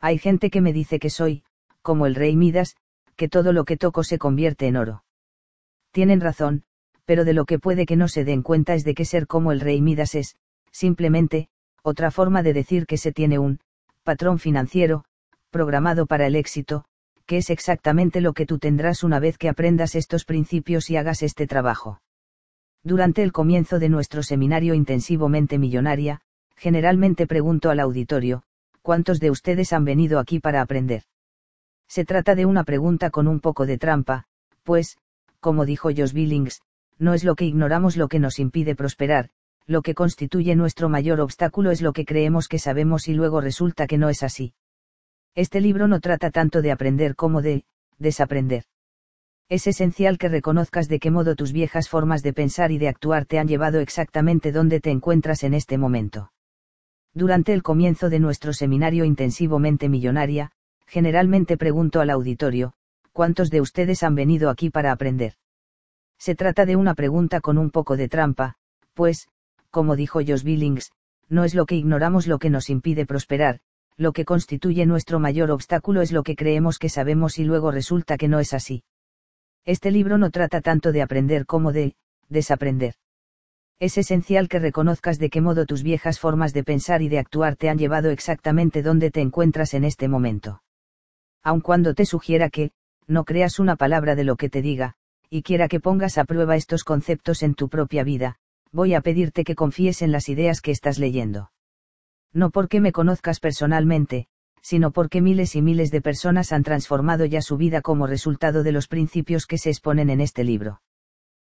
Hay 0.00 0.18
gente 0.18 0.50
que 0.50 0.60
me 0.60 0.72
dice 0.72 0.98
que 0.98 1.10
soy, 1.10 1.44
como 1.82 2.06
el 2.06 2.14
rey 2.14 2.36
Midas, 2.36 2.76
que 3.16 3.28
todo 3.28 3.52
lo 3.52 3.64
que 3.64 3.76
toco 3.76 4.04
se 4.04 4.18
convierte 4.18 4.66
en 4.66 4.76
oro. 4.76 5.04
Tienen 5.90 6.20
razón, 6.20 6.62
pero 7.04 7.24
de 7.24 7.32
lo 7.32 7.46
que 7.46 7.58
puede 7.58 7.86
que 7.86 7.96
no 7.96 8.06
se 8.06 8.24
den 8.24 8.42
cuenta 8.42 8.74
es 8.74 8.84
de 8.84 8.94
que 8.94 9.04
ser 9.04 9.26
como 9.26 9.50
el 9.50 9.60
rey 9.60 9.80
Midas 9.80 10.14
es, 10.14 10.36
simplemente, 10.70 11.48
otra 11.82 12.10
forma 12.10 12.42
de 12.42 12.52
decir 12.52 12.86
que 12.86 12.98
se 12.98 13.12
tiene 13.12 13.38
un, 13.38 13.60
patrón 14.04 14.38
financiero, 14.38 15.04
programado 15.50 16.06
para 16.06 16.26
el 16.26 16.36
éxito, 16.36 16.84
que 17.28 17.36
es 17.36 17.50
exactamente 17.50 18.22
lo 18.22 18.32
que 18.32 18.46
tú 18.46 18.58
tendrás 18.58 19.04
una 19.04 19.20
vez 19.20 19.36
que 19.36 19.50
aprendas 19.50 19.94
estos 19.94 20.24
principios 20.24 20.88
y 20.88 20.96
hagas 20.96 21.22
este 21.22 21.46
trabajo. 21.46 22.00
Durante 22.82 23.22
el 23.22 23.32
comienzo 23.32 23.78
de 23.78 23.90
nuestro 23.90 24.22
seminario 24.22 24.72
intensivo 24.72 25.28
Mente 25.28 25.58
Millonaria, 25.58 26.22
generalmente 26.56 27.26
pregunto 27.26 27.68
al 27.68 27.80
auditorio, 27.80 28.44
¿cuántos 28.80 29.20
de 29.20 29.30
ustedes 29.30 29.74
han 29.74 29.84
venido 29.84 30.18
aquí 30.20 30.40
para 30.40 30.62
aprender? 30.62 31.02
Se 31.86 32.06
trata 32.06 32.34
de 32.34 32.46
una 32.46 32.64
pregunta 32.64 33.10
con 33.10 33.28
un 33.28 33.40
poco 33.40 33.66
de 33.66 33.76
trampa, 33.76 34.24
pues, 34.62 34.96
como 35.38 35.66
dijo 35.66 35.90
Josh 35.94 36.14
Billings, 36.14 36.62
no 36.98 37.12
es 37.12 37.24
lo 37.24 37.34
que 37.34 37.44
ignoramos 37.44 37.98
lo 37.98 38.08
que 38.08 38.20
nos 38.20 38.38
impide 38.38 38.74
prosperar, 38.74 39.28
lo 39.66 39.82
que 39.82 39.94
constituye 39.94 40.56
nuestro 40.56 40.88
mayor 40.88 41.20
obstáculo 41.20 41.72
es 41.72 41.82
lo 41.82 41.92
que 41.92 42.06
creemos 42.06 42.48
que 42.48 42.58
sabemos 42.58 43.06
y 43.06 43.12
luego 43.12 43.42
resulta 43.42 43.86
que 43.86 43.98
no 43.98 44.08
es 44.08 44.22
así. 44.22 44.54
Este 45.34 45.60
libro 45.60 45.88
no 45.88 46.00
trata 46.00 46.30
tanto 46.30 46.62
de 46.62 46.72
aprender 46.72 47.14
como 47.14 47.42
de, 47.42 47.64
desaprender. 47.98 48.64
Es 49.48 49.66
esencial 49.66 50.18
que 50.18 50.28
reconozcas 50.28 50.88
de 50.88 50.98
qué 50.98 51.10
modo 51.10 51.34
tus 51.34 51.52
viejas 51.52 51.88
formas 51.88 52.22
de 52.22 52.34
pensar 52.34 52.70
y 52.70 52.78
de 52.78 52.88
actuar 52.88 53.24
te 53.24 53.38
han 53.38 53.48
llevado 53.48 53.80
exactamente 53.80 54.52
donde 54.52 54.80
te 54.80 54.90
encuentras 54.90 55.42
en 55.42 55.54
este 55.54 55.78
momento. 55.78 56.32
Durante 57.14 57.54
el 57.54 57.62
comienzo 57.62 58.10
de 58.10 58.20
nuestro 58.20 58.52
seminario 58.52 59.04
intensivo 59.04 59.58
Mente 59.58 59.88
Millonaria, 59.88 60.50
generalmente 60.86 61.56
pregunto 61.56 62.00
al 62.00 62.10
auditorio, 62.10 62.74
¿cuántos 63.12 63.50
de 63.50 63.60
ustedes 63.60 64.02
han 64.02 64.14
venido 64.14 64.50
aquí 64.50 64.68
para 64.68 64.92
aprender? 64.92 65.34
Se 66.18 66.34
trata 66.34 66.66
de 66.66 66.76
una 66.76 66.94
pregunta 66.94 67.40
con 67.40 67.56
un 67.56 67.70
poco 67.70 67.96
de 67.96 68.08
trampa, 68.08 68.56
pues, 68.92 69.28
como 69.70 69.96
dijo 69.96 70.20
Josh 70.20 70.42
Billings, 70.42 70.92
no 71.28 71.44
es 71.44 71.54
lo 71.54 71.64
que 71.66 71.76
ignoramos 71.76 72.26
lo 72.26 72.38
que 72.38 72.50
nos 72.50 72.68
impide 72.70 73.06
prosperar, 73.06 73.60
lo 73.98 74.12
que 74.12 74.24
constituye 74.24 74.86
nuestro 74.86 75.18
mayor 75.18 75.50
obstáculo 75.50 76.00
es 76.00 76.12
lo 76.12 76.22
que 76.22 76.36
creemos 76.36 76.78
que 76.78 76.88
sabemos 76.88 77.38
y 77.38 77.44
luego 77.44 77.72
resulta 77.72 78.16
que 78.16 78.28
no 78.28 78.38
es 78.38 78.54
así. 78.54 78.84
Este 79.66 79.90
libro 79.90 80.16
no 80.16 80.30
trata 80.30 80.60
tanto 80.60 80.92
de 80.92 81.02
aprender 81.02 81.44
como 81.44 81.72
de, 81.72 81.96
desaprender. 82.28 82.94
Es 83.80 83.98
esencial 83.98 84.48
que 84.48 84.60
reconozcas 84.60 85.18
de 85.18 85.30
qué 85.30 85.40
modo 85.40 85.66
tus 85.66 85.82
viejas 85.82 86.20
formas 86.20 86.52
de 86.52 86.64
pensar 86.64 87.02
y 87.02 87.08
de 87.08 87.18
actuar 87.18 87.56
te 87.56 87.68
han 87.68 87.78
llevado 87.78 88.10
exactamente 88.10 88.82
donde 88.82 89.10
te 89.10 89.20
encuentras 89.20 89.74
en 89.74 89.84
este 89.84 90.08
momento. 90.08 90.62
Aun 91.42 91.60
cuando 91.60 91.94
te 91.94 92.06
sugiera 92.06 92.50
que, 92.50 92.70
no 93.08 93.24
creas 93.24 93.58
una 93.58 93.74
palabra 93.74 94.14
de 94.14 94.24
lo 94.24 94.36
que 94.36 94.48
te 94.48 94.62
diga, 94.62 94.94
y 95.28 95.42
quiera 95.42 95.68
que 95.68 95.80
pongas 95.80 96.18
a 96.18 96.24
prueba 96.24 96.56
estos 96.56 96.84
conceptos 96.84 97.42
en 97.42 97.54
tu 97.54 97.68
propia 97.68 98.04
vida, 98.04 98.36
voy 98.70 98.94
a 98.94 99.00
pedirte 99.00 99.44
que 99.44 99.54
confíes 99.54 100.02
en 100.02 100.12
las 100.12 100.28
ideas 100.28 100.60
que 100.60 100.70
estás 100.70 100.98
leyendo. 100.98 101.50
No 102.32 102.50
porque 102.50 102.80
me 102.80 102.92
conozcas 102.92 103.40
personalmente, 103.40 104.28
sino 104.62 104.90
porque 104.90 105.20
miles 105.20 105.56
y 105.56 105.62
miles 105.62 105.90
de 105.90 106.02
personas 106.02 106.52
han 106.52 106.62
transformado 106.62 107.24
ya 107.24 107.40
su 107.40 107.56
vida 107.56 107.80
como 107.80 108.06
resultado 108.06 108.62
de 108.62 108.72
los 108.72 108.88
principios 108.88 109.46
que 109.46 109.58
se 109.58 109.70
exponen 109.70 110.10
en 110.10 110.20
este 110.20 110.44
libro. 110.44 110.82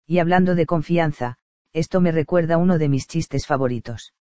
Y 0.07 0.19
hablando 0.19 0.55
de 0.55 0.65
confianza, 0.65 1.37
esto 1.73 2.01
me 2.01 2.11
recuerda 2.11 2.57
uno 2.57 2.77
de 2.77 2.89
mis 2.89 3.07
chistes 3.07 3.45
favoritos. 3.47 4.13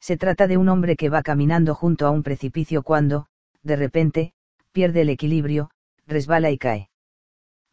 Se 0.00 0.16
trata 0.16 0.46
de 0.46 0.56
un 0.56 0.68
hombre 0.68 0.96
que 0.96 1.08
va 1.08 1.22
caminando 1.22 1.74
junto 1.74 2.06
a 2.06 2.10
un 2.10 2.22
precipicio 2.22 2.82
cuando, 2.82 3.26
de 3.62 3.76
repente, 3.76 4.32
pierde 4.72 5.02
el 5.02 5.10
equilibrio, 5.10 5.70
resbala 6.06 6.50
y 6.50 6.58
cae. 6.58 6.90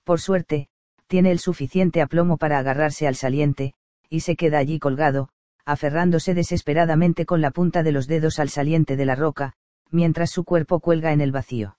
Por 0.04 0.20
suerte, 0.20 0.70
tiene 1.08 1.32
el 1.32 1.39
suficiente 1.39 2.02
aplomo 2.02 2.38
para 2.38 2.58
agarrarse 2.58 3.08
al 3.08 3.16
saliente, 3.16 3.74
y 4.10 4.22
se 4.22 4.36
queda 4.36 4.58
allí 4.58 4.80
colgado, 4.80 5.30
aferrándose 5.65 6.34
desesperadamente 6.34 7.26
con 7.26 7.41
la 7.41 7.52
punta 7.52 7.84
de 7.84 7.91
los 7.91 8.08
dedos 8.08 8.39
al 8.39 8.49
saliente 8.49 8.95
de 8.95 9.06
la 9.06 9.15
roca, 9.15 9.54
mientras 9.89 10.32
su 10.32 10.43
cuerpo 10.43 10.80
cuelga 10.80 11.13
en 11.13 11.21
el 11.21 11.32
vacío. 11.32 11.78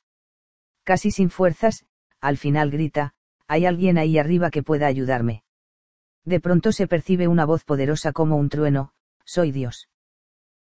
Casi 0.84 1.10
sin 1.10 1.30
fuerzas, 1.30 1.84
al 2.20 2.36
final 2.36 2.70
grita, 2.70 3.14
hay 3.46 3.66
alguien 3.66 3.98
ahí 3.98 4.18
arriba 4.18 4.50
que 4.50 4.62
pueda 4.62 4.86
ayudarme. 4.86 5.42
De 6.24 6.40
pronto 6.40 6.72
se 6.72 6.86
percibe 6.86 7.28
una 7.28 7.44
voz 7.44 7.64
poderosa 7.64 8.12
como 8.12 8.36
un 8.36 8.48
trueno, 8.48 8.92
soy 9.24 9.52
Dios. 9.52 9.88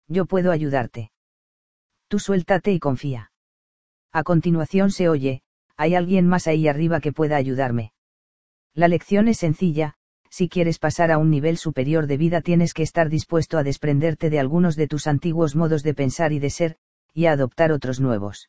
Yo 0.08 0.26
puedo 0.26 0.52
ayudarte. 0.52 1.12
Tú 2.08 2.18
suéltate 2.18 2.72
y 2.72 2.80
confía. 2.80 3.32
A 4.12 4.22
continuación 4.22 4.90
se 4.90 5.08
oye, 5.08 5.42
hay 5.76 5.94
alguien 5.94 6.26
más 6.26 6.46
ahí 6.46 6.66
arriba 6.66 7.00
que 7.00 7.12
pueda 7.12 7.36
ayudarme. 7.36 7.92
La 8.74 8.88
lección 8.88 9.28
es 9.28 9.38
sencilla, 9.38 9.94
si 10.30 10.48
quieres 10.48 10.78
pasar 10.78 11.10
a 11.10 11.18
un 11.18 11.28
nivel 11.28 11.58
superior 11.58 12.06
de 12.06 12.16
vida 12.16 12.40
tienes 12.40 12.72
que 12.72 12.82
estar 12.82 13.10
dispuesto 13.10 13.58
a 13.58 13.62
desprenderte 13.62 14.30
de 14.30 14.40
algunos 14.40 14.76
de 14.76 14.86
tus 14.86 15.06
antiguos 15.06 15.54
modos 15.54 15.82
de 15.82 15.92
pensar 15.92 16.32
y 16.32 16.38
de 16.38 16.50
ser, 16.50 16.76
y 17.12 17.26
a 17.26 17.32
adoptar 17.32 17.72
otros 17.72 18.00
nuevos. 18.00 18.48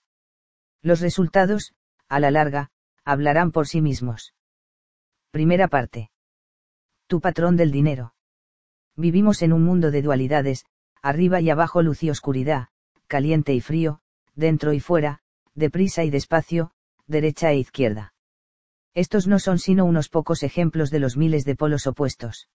Los 0.81 1.01
resultados, 1.01 1.73
a 2.07 2.19
la 2.19 2.31
larga, 2.31 2.69
hablarán 3.03 3.51
por 3.51 3.67
sí 3.67 3.81
mismos. 3.81 4.33
Primera 5.31 5.67
parte 5.67 6.11
tu 7.11 7.19
patrón 7.19 7.57
del 7.57 7.71
dinero. 7.71 8.13
Vivimos 8.95 9.41
en 9.41 9.51
un 9.51 9.63
mundo 9.65 9.91
de 9.91 10.01
dualidades, 10.01 10.65
arriba 11.01 11.41
y 11.41 11.49
abajo 11.49 11.81
luz 11.81 12.03
y 12.03 12.09
oscuridad, 12.09 12.69
caliente 13.07 13.53
y 13.53 13.59
frío, 13.59 13.99
dentro 14.33 14.71
y 14.71 14.79
fuera, 14.79 15.19
deprisa 15.53 16.05
y 16.05 16.09
despacio, 16.09 16.71
derecha 17.07 17.51
e 17.51 17.57
izquierda. 17.57 18.13
Estos 18.93 19.27
no 19.27 19.39
son 19.39 19.57
sino 19.57 19.85
unos 19.85 20.09
pocos 20.09 20.43
ejemplos 20.43 20.89
de 20.91 20.99
los 20.99 21.15
miles 21.15 21.45
de 21.45 21.55
polos 21.55 21.87
opuestos. 21.87 22.49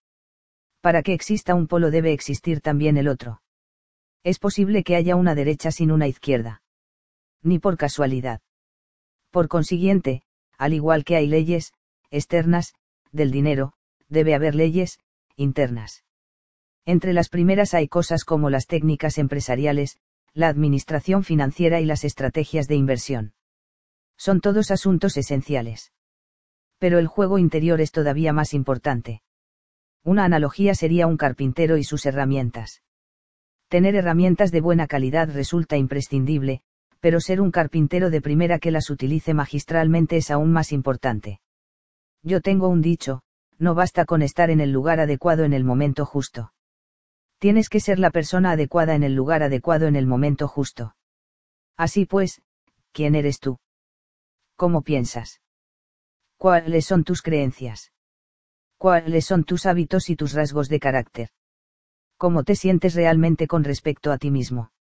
Para 0.81 1.01
que 1.01 1.13
exista 1.13 1.55
un 1.55 1.67
polo 1.67 1.89
debe 1.89 2.13
existir 2.13 2.61
también 2.61 2.97
el 2.97 3.07
otro. 3.07 3.41
Es 4.23 4.39
posible 4.39 4.83
que 4.83 4.95
haya 4.95 5.15
una 5.15 5.35
derecha 5.35 5.71
sin 5.71 5.91
una 5.91 6.07
izquierda. 6.07 6.61
Ni 7.41 7.59
por 7.59 7.77
casualidad. 7.77 8.41
Por 9.31 9.47
consiguiente, 9.47 10.21
al 10.57 10.73
igual 10.73 11.03
que 11.03 11.15
hay 11.15 11.27
leyes, 11.27 11.73
externas, 12.11 12.73
del 13.11 13.31
dinero, 13.31 13.73
debe 14.09 14.35
haber 14.35 14.55
leyes, 14.55 14.99
internas. 15.35 16.03
Entre 16.85 17.13
las 17.13 17.29
primeras 17.29 17.73
hay 17.73 17.87
cosas 17.87 18.23
como 18.23 18.49
las 18.49 18.67
técnicas 18.67 19.17
empresariales, 19.17 19.97
la 20.33 20.47
administración 20.47 21.23
financiera 21.23 21.81
y 21.81 21.85
las 21.85 22.03
estrategias 22.03 22.67
de 22.67 22.75
inversión. 22.75 23.33
Son 24.17 24.39
todos 24.39 24.71
asuntos 24.71 25.17
esenciales. 25.17 25.91
Pero 26.79 26.99
el 26.99 27.07
juego 27.07 27.37
interior 27.37 27.81
es 27.81 27.91
todavía 27.91 28.33
más 28.33 28.53
importante. 28.53 29.21
Una 30.03 30.25
analogía 30.25 30.75
sería 30.75 31.07
un 31.07 31.17
carpintero 31.17 31.77
y 31.77 31.83
sus 31.83 32.05
herramientas. 32.05 32.81
Tener 33.67 33.95
herramientas 33.95 34.51
de 34.51 34.61
buena 34.61 34.87
calidad 34.87 35.29
resulta 35.33 35.75
imprescindible, 35.75 36.61
pero 36.99 37.19
ser 37.19 37.41
un 37.41 37.51
carpintero 37.51 38.09
de 38.09 38.21
primera 38.21 38.59
que 38.59 38.71
las 38.71 38.89
utilice 38.89 39.33
magistralmente 39.33 40.17
es 40.17 40.31
aún 40.31 40.51
más 40.51 40.71
importante. 40.71 41.41
Yo 42.23 42.41
tengo 42.41 42.69
un 42.69 42.81
dicho, 42.81 43.21
no 43.59 43.75
basta 43.75 44.05
con 44.05 44.21
estar 44.21 44.49
en 44.49 44.61
el 44.61 44.71
lugar 44.71 44.99
adecuado 44.99 45.43
en 45.43 45.53
el 45.53 45.63
momento 45.63 46.05
justo. 46.05 46.53
Tienes 47.39 47.69
que 47.69 47.79
ser 47.79 47.99
la 47.99 48.11
persona 48.11 48.51
adecuada 48.51 48.95
en 48.95 49.03
el 49.03 49.13
lugar 49.13 49.43
adecuado 49.43 49.87
en 49.87 49.95
el 49.95 50.07
momento 50.07 50.47
justo. 50.47 50.95
Así 51.75 52.05
pues, 52.05 52.41
¿quién 52.91 53.13
eres 53.13 53.39
tú? 53.39 53.59
¿Cómo 54.55 54.81
piensas? 54.81 55.39
¿Cuáles 56.37 56.85
son 56.85 57.03
tus 57.03 57.21
creencias? 57.21 57.91
¿Cuáles 58.77 59.25
son 59.25 59.43
tus 59.43 59.65
hábitos 59.65 60.09
y 60.09 60.15
tus 60.15 60.33
rasgos 60.33 60.69
de 60.69 60.79
carácter? 60.79 61.29
¿Cómo 62.17 62.43
te 62.43 62.55
sientes 62.55 62.95
realmente 62.95 63.47
con 63.47 63.63
respecto 63.63 64.11
a 64.11 64.17
ti 64.17 64.31
mismo? 64.31 64.71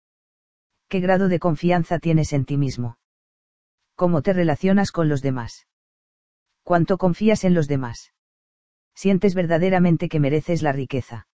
¿Qué 0.89 1.01
grado 1.01 1.29
de 1.29 1.39
confianza 1.39 1.99
tienes 1.99 2.33
en 2.33 2.45
ti 2.45 2.57
mismo? 2.57 2.99
¿Cómo 3.95 4.23
te 4.23 4.33
relacionas 4.33 4.93
con 4.93 5.09
los 5.09 5.23
demás? 5.23 5.67
¿Cuánto 6.63 6.99
confías 6.99 7.45
en 7.45 7.55
los 7.55 7.69
demás? 7.69 8.13
sientes 8.97 9.35
verdaderamente 9.35 10.09
que 10.09 10.19
mereces 10.19 10.63
la 10.63 10.73
riqueza. 10.73 11.29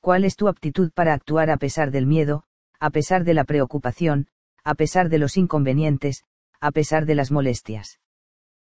¿Cuál 0.00 0.24
es 0.24 0.36
tu 0.36 0.46
aptitud 0.46 0.92
para 0.92 1.14
actuar 1.14 1.50
a 1.50 1.56
pesar 1.56 1.90
del 1.90 2.06
miedo, 2.06 2.44
a 2.78 2.90
pesar 2.90 3.24
de 3.24 3.34
la 3.34 3.44
preocupación, 3.44 4.28
a 4.62 4.74
pesar 4.74 5.08
de 5.08 5.18
los 5.18 5.36
inconvenientes, 5.36 6.24
a 6.60 6.70
pesar 6.70 7.04
de 7.04 7.16
las 7.16 7.32
molestias? 7.32 7.98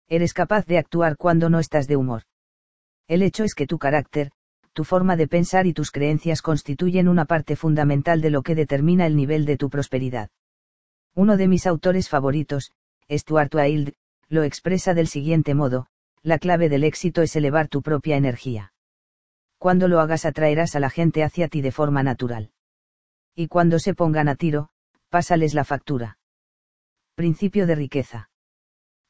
Eres 0.08 0.34
capaz 0.34 0.66
de 0.66 0.78
actuar 0.78 1.18
cuando 1.18 1.50
no 1.50 1.60
estás 1.60 1.88
de 1.88 1.96
humor. 1.96 2.24
El 3.08 3.22
hecho 3.22 3.44
es 3.44 3.56
que 3.56 3.68
tu 3.68 3.78
carácter, 3.80 4.32
tu 4.74 4.84
forma 4.84 5.16
de 5.16 5.28
pensar 5.28 5.68
y 5.68 5.74
tus 5.74 5.92
creencias 5.92 6.42
constituyen 6.42 7.08
una 7.08 7.26
parte 7.26 7.56
fundamental 7.56 8.22
de 8.22 8.30
lo 8.32 8.42
que 8.42 8.56
determina 8.56 9.06
el 9.06 9.16
nivel 9.16 9.46
de 9.46 9.58
tu 9.58 9.70
prosperidad. 9.70 10.30
Uno 11.16 11.38
de 11.38 11.48
mis 11.48 11.68
autores 11.68 12.10
favoritos, 12.10 12.72
Stuart 13.10 13.54
Wilde, 13.54 13.94
lo 14.30 14.44
expresa 14.44 14.94
del 14.94 15.08
siguiente 15.08 15.54
modo, 15.54 15.88
la 16.24 16.40
clave 16.40 16.70
del 16.70 16.84
éxito 16.84 17.22
es 17.22 17.36
elevar 17.36 17.68
tu 17.68 17.82
propia 17.82 18.18
energía. 18.18 18.74
Cuando 19.60 19.88
lo 19.88 20.00
hagas 20.00 20.26
atraerás 20.26 20.76
a 20.76 20.80
la 20.80 20.90
gente 20.90 21.24
hacia 21.24 21.48
ti 21.48 21.62
de 21.62 21.72
forma 21.72 22.02
natural. 22.02 22.52
Y 23.36 23.48
cuando 23.48 23.80
se 23.80 23.94
pongan 23.94 24.28
a 24.28 24.36
tiro, 24.36 24.70
pásales 25.10 25.54
la 25.54 25.64
factura. 25.64 26.18
Principio 27.16 27.68
de 27.68 27.76
riqueza. 27.76 28.30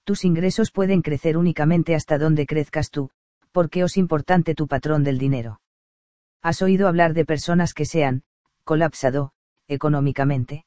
Tus 0.04 0.26
ingresos 0.26 0.72
pueden 0.72 1.02
crecer 1.02 1.38
únicamente 1.38 1.96
hasta 1.96 2.18
donde 2.18 2.46
crezcas 2.46 2.90
tú, 2.90 3.10
porque 3.52 3.82
es 3.82 3.98
importante 3.98 4.56
tu 4.56 4.68
patrón 4.68 5.04
del 5.04 5.18
dinero. 5.18 5.62
¿Has 6.42 6.62
oído 6.62 6.88
hablar 6.88 7.14
de 7.14 7.26
personas 7.26 7.74
que 7.74 7.86
se 7.86 8.04
han, 8.04 8.24
colapsado, 8.66 9.32
económicamente? 9.68 10.66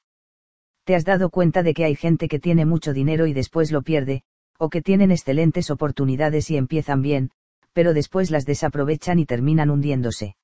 ¿Te 0.85 0.94
has 0.94 1.05
dado 1.05 1.31
cuenta 1.31 1.62
de 1.62 1.75
que 1.75 1.85
hay 1.85 1.96
gente 1.96 2.29
que 2.29 2.38
tiene 2.38 2.64
mucho 2.64 2.92
dinero 2.92 3.27
y 3.27 3.35
después 3.35 3.72
lo 3.72 3.83
pierde, 3.83 4.22
o 4.59 4.70
que 4.70 4.81
tienen 4.81 5.11
excelentes 5.11 5.70
oportunidades 5.70 6.51
y 6.51 6.57
empiezan 6.57 7.03
bien, 7.03 7.31
pero 7.72 7.92
después 7.92 8.31
las 8.31 8.46
desaprovechan 8.46 9.18
y 9.18 9.27
terminan 9.27 9.68
hundiéndose. 9.68 10.37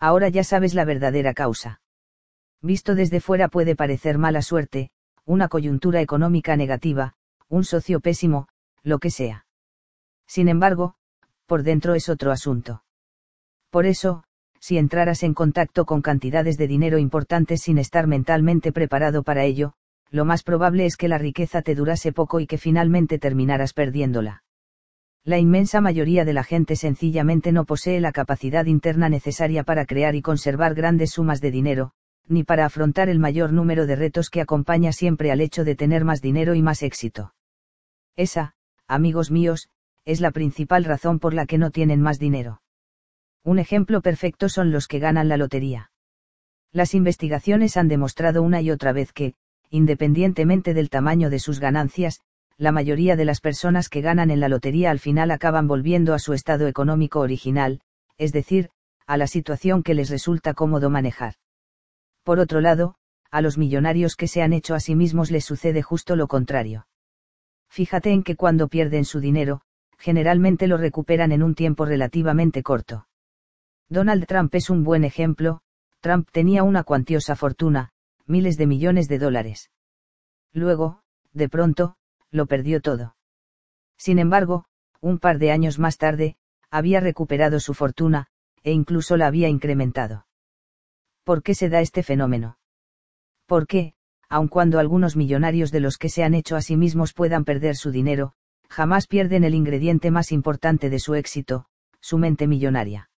Ahora 0.00 0.28
ya 0.28 0.42
sabes 0.42 0.74
la 0.74 0.84
verdadera 0.84 1.34
causa. 1.34 1.80
Visto 2.62 2.96
desde 2.96 3.20
fuera 3.20 3.46
puede 3.46 3.76
parecer 3.76 4.18
mala 4.18 4.42
suerte, 4.42 4.90
una 5.24 5.46
coyuntura 5.48 6.00
económica 6.00 6.56
negativa, 6.56 7.14
un 7.48 7.64
socio 7.64 8.00
pésimo, 8.00 8.48
lo 8.82 8.98
que 8.98 9.10
sea. 9.10 9.46
Sin 10.26 10.48
embargo, 10.48 10.94
por 11.46 11.62
dentro 11.62 11.94
es 11.94 12.08
otro 12.08 12.30
asunto. 12.30 12.82
Por 13.70 13.86
eso, 13.86 14.24
si 14.60 14.76
entraras 14.76 15.22
en 15.22 15.34
contacto 15.34 15.84
con 15.86 16.02
cantidades 16.02 16.58
de 16.58 16.66
dinero 16.66 16.98
importantes 16.98 17.62
sin 17.62 17.78
estar 17.78 18.06
mentalmente 18.06 18.72
preparado 18.72 19.22
para 19.22 19.44
ello, 19.44 19.72
lo 20.10 20.24
más 20.24 20.42
probable 20.42 20.86
es 20.86 20.96
que 20.96 21.08
la 21.08 21.18
riqueza 21.18 21.62
te 21.62 21.74
durase 21.74 22.12
poco 22.12 22.40
y 22.40 22.46
que 22.46 22.58
finalmente 22.58 23.18
terminaras 23.18 23.72
perdiéndola. 23.72 24.42
La 25.24 25.38
inmensa 25.38 25.80
mayoría 25.80 26.24
de 26.24 26.32
la 26.32 26.44
gente 26.44 26.76
sencillamente 26.76 27.52
no 27.52 27.66
posee 27.66 28.00
la 28.00 28.12
capacidad 28.12 28.64
interna 28.64 29.08
necesaria 29.08 29.62
para 29.64 29.84
crear 29.84 30.14
y 30.14 30.22
conservar 30.22 30.74
grandes 30.74 31.10
sumas 31.10 31.40
de 31.40 31.50
dinero, 31.50 31.92
ni 32.26 32.44
para 32.44 32.64
afrontar 32.64 33.08
el 33.08 33.18
mayor 33.18 33.52
número 33.52 33.86
de 33.86 33.96
retos 33.96 34.30
que 34.30 34.40
acompaña 34.40 34.92
siempre 34.92 35.30
al 35.30 35.40
hecho 35.40 35.64
de 35.64 35.74
tener 35.74 36.04
más 36.04 36.22
dinero 36.22 36.54
y 36.54 36.62
más 36.62 36.82
éxito. 36.82 37.34
Esa, 38.18 38.54
amigos 38.88 39.30
míos, 39.30 39.68
es 40.04 40.20
la 40.20 40.32
principal 40.32 40.84
razón 40.84 41.20
por 41.20 41.34
la 41.34 41.46
que 41.46 41.56
no 41.56 41.70
tienen 41.70 42.00
más 42.02 42.18
dinero. 42.18 42.62
Un 43.44 43.60
ejemplo 43.60 44.00
perfecto 44.00 44.48
son 44.48 44.72
los 44.72 44.88
que 44.88 44.98
ganan 44.98 45.28
la 45.28 45.36
lotería. 45.36 45.92
Las 46.72 46.94
investigaciones 46.94 47.76
han 47.76 47.86
demostrado 47.86 48.42
una 48.42 48.60
y 48.60 48.72
otra 48.72 48.92
vez 48.92 49.12
que, 49.12 49.34
independientemente 49.70 50.74
del 50.74 50.90
tamaño 50.90 51.30
de 51.30 51.38
sus 51.38 51.60
ganancias, 51.60 52.20
la 52.56 52.72
mayoría 52.72 53.14
de 53.14 53.24
las 53.24 53.40
personas 53.40 53.88
que 53.88 54.00
ganan 54.00 54.32
en 54.32 54.40
la 54.40 54.48
lotería 54.48 54.90
al 54.90 54.98
final 54.98 55.30
acaban 55.30 55.68
volviendo 55.68 56.12
a 56.12 56.18
su 56.18 56.32
estado 56.32 56.66
económico 56.66 57.20
original, 57.20 57.82
es 58.16 58.32
decir, 58.32 58.70
a 59.06 59.16
la 59.16 59.28
situación 59.28 59.84
que 59.84 59.94
les 59.94 60.10
resulta 60.10 60.54
cómodo 60.54 60.90
manejar. 60.90 61.34
Por 62.24 62.40
otro 62.40 62.60
lado, 62.60 62.96
a 63.30 63.42
los 63.42 63.58
millonarios 63.58 64.16
que 64.16 64.26
se 64.26 64.42
han 64.42 64.52
hecho 64.52 64.74
a 64.74 64.80
sí 64.80 64.96
mismos 64.96 65.30
les 65.30 65.44
sucede 65.44 65.82
justo 65.82 66.16
lo 66.16 66.26
contrario. 66.26 66.88
Fíjate 67.68 68.10
en 68.10 68.22
que 68.22 68.36
cuando 68.36 68.68
pierden 68.68 69.04
su 69.04 69.20
dinero, 69.20 69.62
generalmente 69.98 70.66
lo 70.66 70.76
recuperan 70.76 71.32
en 71.32 71.42
un 71.42 71.54
tiempo 71.54 71.84
relativamente 71.84 72.62
corto. 72.62 73.08
Donald 73.88 74.26
Trump 74.26 74.54
es 74.54 74.70
un 74.70 74.84
buen 74.84 75.04
ejemplo, 75.04 75.60
Trump 76.00 76.28
tenía 76.30 76.62
una 76.62 76.84
cuantiosa 76.84 77.36
fortuna, 77.36 77.90
miles 78.26 78.56
de 78.56 78.66
millones 78.66 79.08
de 79.08 79.18
dólares. 79.18 79.70
Luego, 80.52 81.02
de 81.32 81.48
pronto, 81.48 81.96
lo 82.30 82.46
perdió 82.46 82.80
todo. 82.80 83.16
Sin 83.96 84.18
embargo, 84.18 84.66
un 85.00 85.18
par 85.18 85.38
de 85.38 85.50
años 85.50 85.78
más 85.78 85.96
tarde, 85.96 86.36
había 86.70 87.00
recuperado 87.00 87.60
su 87.60 87.74
fortuna, 87.74 88.26
e 88.62 88.72
incluso 88.72 89.16
la 89.16 89.26
había 89.26 89.48
incrementado. 89.48 90.26
¿Por 91.24 91.42
qué 91.42 91.54
se 91.54 91.68
da 91.68 91.80
este 91.80 92.02
fenómeno? 92.02 92.58
¿Por 93.46 93.66
qué, 93.66 93.94
aun 94.28 94.48
cuando 94.48 94.78
algunos 94.78 95.16
millonarios 95.16 95.70
de 95.70 95.80
los 95.80 95.96
que 95.96 96.08
se 96.08 96.22
han 96.22 96.34
hecho 96.34 96.56
a 96.56 96.60
sí 96.60 96.76
mismos 96.76 97.12
puedan 97.12 97.44
perder 97.44 97.76
su 97.76 97.90
dinero, 97.90 98.32
jamás 98.68 99.06
pierden 99.06 99.44
el 99.44 99.54
ingrediente 99.54 100.10
más 100.10 100.32
importante 100.32 100.90
de 100.90 100.98
su 100.98 101.14
éxito, 101.14 101.66
su 102.00 102.18
mente 102.18 102.46
millonaria? 102.46 103.10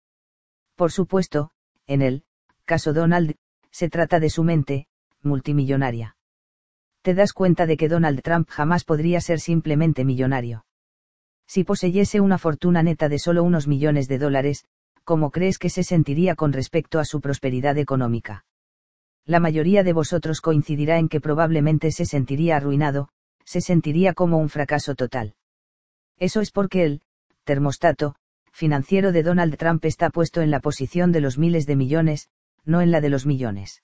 Por 0.75 0.91
supuesto, 0.91 1.51
en 1.87 2.01
el 2.01 2.23
caso 2.65 2.93
Donald, 2.93 3.35
se 3.71 3.89
trata 3.89 4.19
de 4.19 4.29
su 4.29 4.43
mente, 4.43 4.87
multimillonaria. 5.21 6.15
Te 7.01 7.13
das 7.13 7.33
cuenta 7.33 7.65
de 7.65 7.77
que 7.77 7.89
Donald 7.89 8.21
Trump 8.21 8.49
jamás 8.49 8.83
podría 8.83 9.21
ser 9.21 9.39
simplemente 9.39 10.05
millonario. 10.05 10.65
Si 11.47 11.63
poseyese 11.63 12.19
una 12.21 12.37
fortuna 12.37 12.83
neta 12.83 13.09
de 13.09 13.17
solo 13.17 13.43
unos 13.43 13.67
millones 13.67 14.07
de 14.07 14.19
dólares, 14.19 14.65
¿cómo 15.03 15.31
crees 15.31 15.57
que 15.57 15.69
se 15.69 15.83
sentiría 15.83 16.35
con 16.35 16.53
respecto 16.53 16.99
a 16.99 17.05
su 17.05 17.21
prosperidad 17.21 17.77
económica? 17.77 18.45
La 19.25 19.39
mayoría 19.39 19.83
de 19.83 19.93
vosotros 19.93 20.41
coincidirá 20.41 20.97
en 20.97 21.09
que 21.09 21.21
probablemente 21.21 21.91
se 21.91 22.05
sentiría 22.05 22.57
arruinado, 22.57 23.09
se 23.45 23.61
sentiría 23.61 24.13
como 24.13 24.37
un 24.37 24.49
fracaso 24.49 24.95
total. 24.95 25.35
Eso 26.17 26.41
es 26.41 26.51
porque 26.51 26.83
el 26.83 27.01
termostato 27.43 28.15
financiero 28.51 29.11
de 29.11 29.23
Donald 29.23 29.55
Trump 29.57 29.85
está 29.85 30.09
puesto 30.09 30.41
en 30.41 30.51
la 30.51 30.59
posición 30.59 31.11
de 31.11 31.21
los 31.21 31.37
miles 31.37 31.65
de 31.65 31.75
millones, 31.75 32.29
no 32.65 32.81
en 32.81 32.91
la 32.91 33.01
de 33.01 33.09
los 33.09 33.25
millones. 33.25 33.81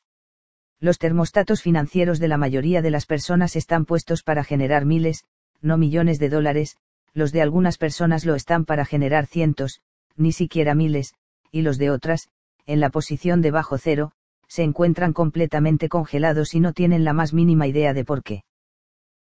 Los 0.80 0.98
termostatos 0.98 1.62
financieros 1.62 2.20
de 2.20 2.28
la 2.28 2.38
mayoría 2.38 2.82
de 2.82 2.92
las 2.92 3.06
personas 3.06 3.56
están 3.56 3.86
puestos 3.86 4.22
para 4.24 4.44
generar 4.44 4.86
miles, 4.86 5.24
no 5.62 5.78
millones 5.78 6.20
de 6.20 6.30
dólares, 6.30 6.78
los 7.14 7.32
de 7.32 7.42
algunas 7.42 7.78
personas 7.78 8.26
lo 8.26 8.36
están 8.36 8.66
para 8.66 8.86
generar 8.86 9.26
cientos, 9.26 9.82
ni 10.18 10.32
siquiera 10.32 10.76
miles, 10.76 11.14
y 11.52 11.62
los 11.62 11.78
de 11.78 11.90
otras, 11.90 12.28
en 12.66 12.82
la 12.82 12.90
posición 12.90 13.42
de 13.42 13.52
bajo 13.52 13.78
cero, 13.78 14.12
se 14.48 14.64
encuentran 14.64 15.14
completamente 15.14 15.90
congelados 15.90 16.54
y 16.54 16.60
no 16.60 16.74
tienen 16.74 17.04
la 17.04 17.14
más 17.14 17.34
mínima 17.34 17.68
idea 17.68 17.94
de 17.94 18.06
por 18.06 18.24
qué. 18.24 18.44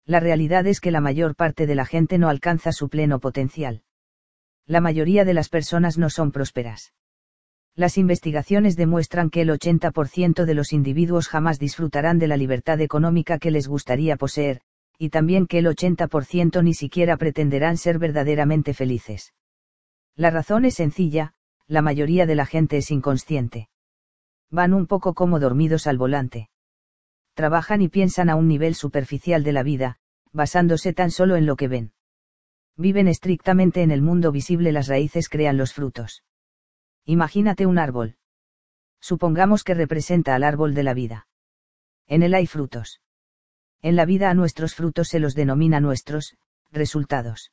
La 0.05 0.19
realidad 0.19 0.67
es 0.67 0.79
que 0.79 0.91
la 0.91 1.01
mayor 1.01 1.35
parte 1.35 1.65
de 1.65 1.75
la 1.75 1.85
gente 1.85 2.17
no 2.17 2.29
alcanza 2.29 2.71
su 2.71 2.89
pleno 2.89 3.19
potencial. 3.19 3.81
La 4.67 4.81
mayoría 4.81 5.25
de 5.25 5.33
las 5.33 5.49
personas 5.49 5.97
no 5.97 6.09
son 6.09 6.31
prósperas. 6.31 6.93
Las 7.75 7.97
investigaciones 7.97 8.75
demuestran 8.77 9.29
que 9.29 9.41
el 9.41 9.49
80% 9.49 10.45
de 10.45 10.53
los 10.53 10.71
individuos 10.71 11.27
jamás 11.27 11.59
disfrutarán 11.59 12.19
de 12.19 12.27
la 12.27 12.37
libertad 12.37 12.79
económica 12.79 13.37
que 13.37 13.51
les 13.51 13.67
gustaría 13.67 14.15
poseer, 14.15 14.61
y 14.97 15.09
también 15.09 15.45
que 15.45 15.57
el 15.57 15.65
80% 15.65 16.63
ni 16.63 16.73
siquiera 16.73 17.17
pretenderán 17.17 17.77
ser 17.77 17.99
verdaderamente 17.99 18.73
felices. 18.73 19.33
La 20.15 20.29
razón 20.29 20.63
es 20.63 20.75
sencilla, 20.75 21.33
la 21.67 21.81
mayoría 21.81 22.25
de 22.25 22.35
la 22.35 22.45
gente 22.45 22.77
es 22.77 22.91
inconsciente. 22.91 23.67
Van 24.55 24.73
un 24.73 24.87
poco 24.87 25.13
como 25.15 25.41
dormidos 25.41 25.85
al 25.85 25.97
volante. 25.97 26.49
Trabajan 27.33 27.81
y 27.81 27.89
piensan 27.89 28.29
a 28.29 28.37
un 28.37 28.47
nivel 28.47 28.73
superficial 28.73 29.43
de 29.43 29.51
la 29.51 29.63
vida, 29.63 29.97
basándose 30.31 30.93
tan 30.93 31.11
solo 31.11 31.35
en 31.35 31.45
lo 31.45 31.57
que 31.57 31.67
ven. 31.67 31.91
Viven 32.77 33.09
estrictamente 33.09 33.81
en 33.81 33.91
el 33.91 34.01
mundo 34.01 34.31
visible, 34.31 34.71
las 34.71 34.87
raíces 34.87 35.27
crean 35.27 35.57
los 35.57 35.73
frutos. 35.73 36.23
Imagínate 37.03 37.65
un 37.65 37.77
árbol. 37.77 38.15
Supongamos 39.01 39.65
que 39.65 39.73
representa 39.73 40.35
al 40.35 40.43
árbol 40.45 40.73
de 40.73 40.83
la 40.83 40.93
vida. 40.93 41.27
En 42.07 42.23
él 42.23 42.33
hay 42.33 42.47
frutos. 42.47 43.01
En 43.81 43.97
la 43.97 44.05
vida 44.05 44.29
a 44.29 44.35
nuestros 44.35 44.73
frutos 44.73 45.09
se 45.09 45.19
los 45.19 45.35
denomina 45.35 45.81
nuestros, 45.81 46.37
resultados. 46.71 47.51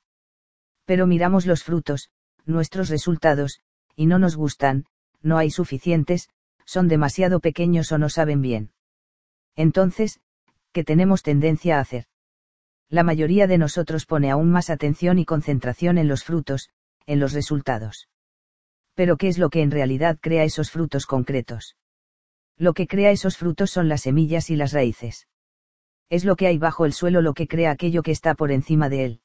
Pero 0.84 1.08
miramos 1.08 1.46
los 1.46 1.64
frutos, 1.64 2.10
nuestros 2.44 2.90
resultados, 2.90 3.58
y 3.96 4.06
no 4.06 4.20
nos 4.20 4.36
gustan, 4.36 4.84
no 5.20 5.36
hay 5.38 5.50
suficientes, 5.50 6.28
son 6.64 6.88
demasiado 6.88 7.40
pequeños 7.40 7.92
o 7.92 7.98
no 7.98 8.08
saben 8.08 8.40
bien. 8.40 8.72
Entonces, 9.56 10.20
¿qué 10.72 10.84
tenemos 10.84 11.22
tendencia 11.22 11.78
a 11.78 11.80
hacer? 11.80 12.06
La 12.88 13.02
mayoría 13.02 13.46
de 13.46 13.58
nosotros 13.58 14.06
pone 14.06 14.30
aún 14.30 14.50
más 14.50 14.70
atención 14.70 15.18
y 15.18 15.24
concentración 15.24 15.98
en 15.98 16.08
los 16.08 16.24
frutos, 16.24 16.70
en 17.06 17.20
los 17.20 17.32
resultados. 17.32 18.08
Pero 18.94 19.16
¿qué 19.16 19.28
es 19.28 19.38
lo 19.38 19.50
que 19.50 19.62
en 19.62 19.70
realidad 19.70 20.18
crea 20.20 20.44
esos 20.44 20.70
frutos 20.70 21.06
concretos? 21.06 21.76
Lo 22.58 22.74
que 22.74 22.86
crea 22.86 23.10
esos 23.10 23.36
frutos 23.38 23.70
son 23.70 23.88
las 23.88 24.02
semillas 24.02 24.50
y 24.50 24.56
las 24.56 24.72
raíces 24.72 25.26
es 26.12 26.26
lo 26.26 26.36
que 26.36 26.46
hay 26.46 26.58
bajo 26.58 26.84
el 26.84 26.92
suelo 26.92 27.22
lo 27.22 27.32
que 27.32 27.48
crea 27.48 27.70
aquello 27.70 28.02
que 28.02 28.10
está 28.10 28.34
por 28.34 28.52
encima 28.52 28.90
de 28.90 29.06
él. 29.06 29.20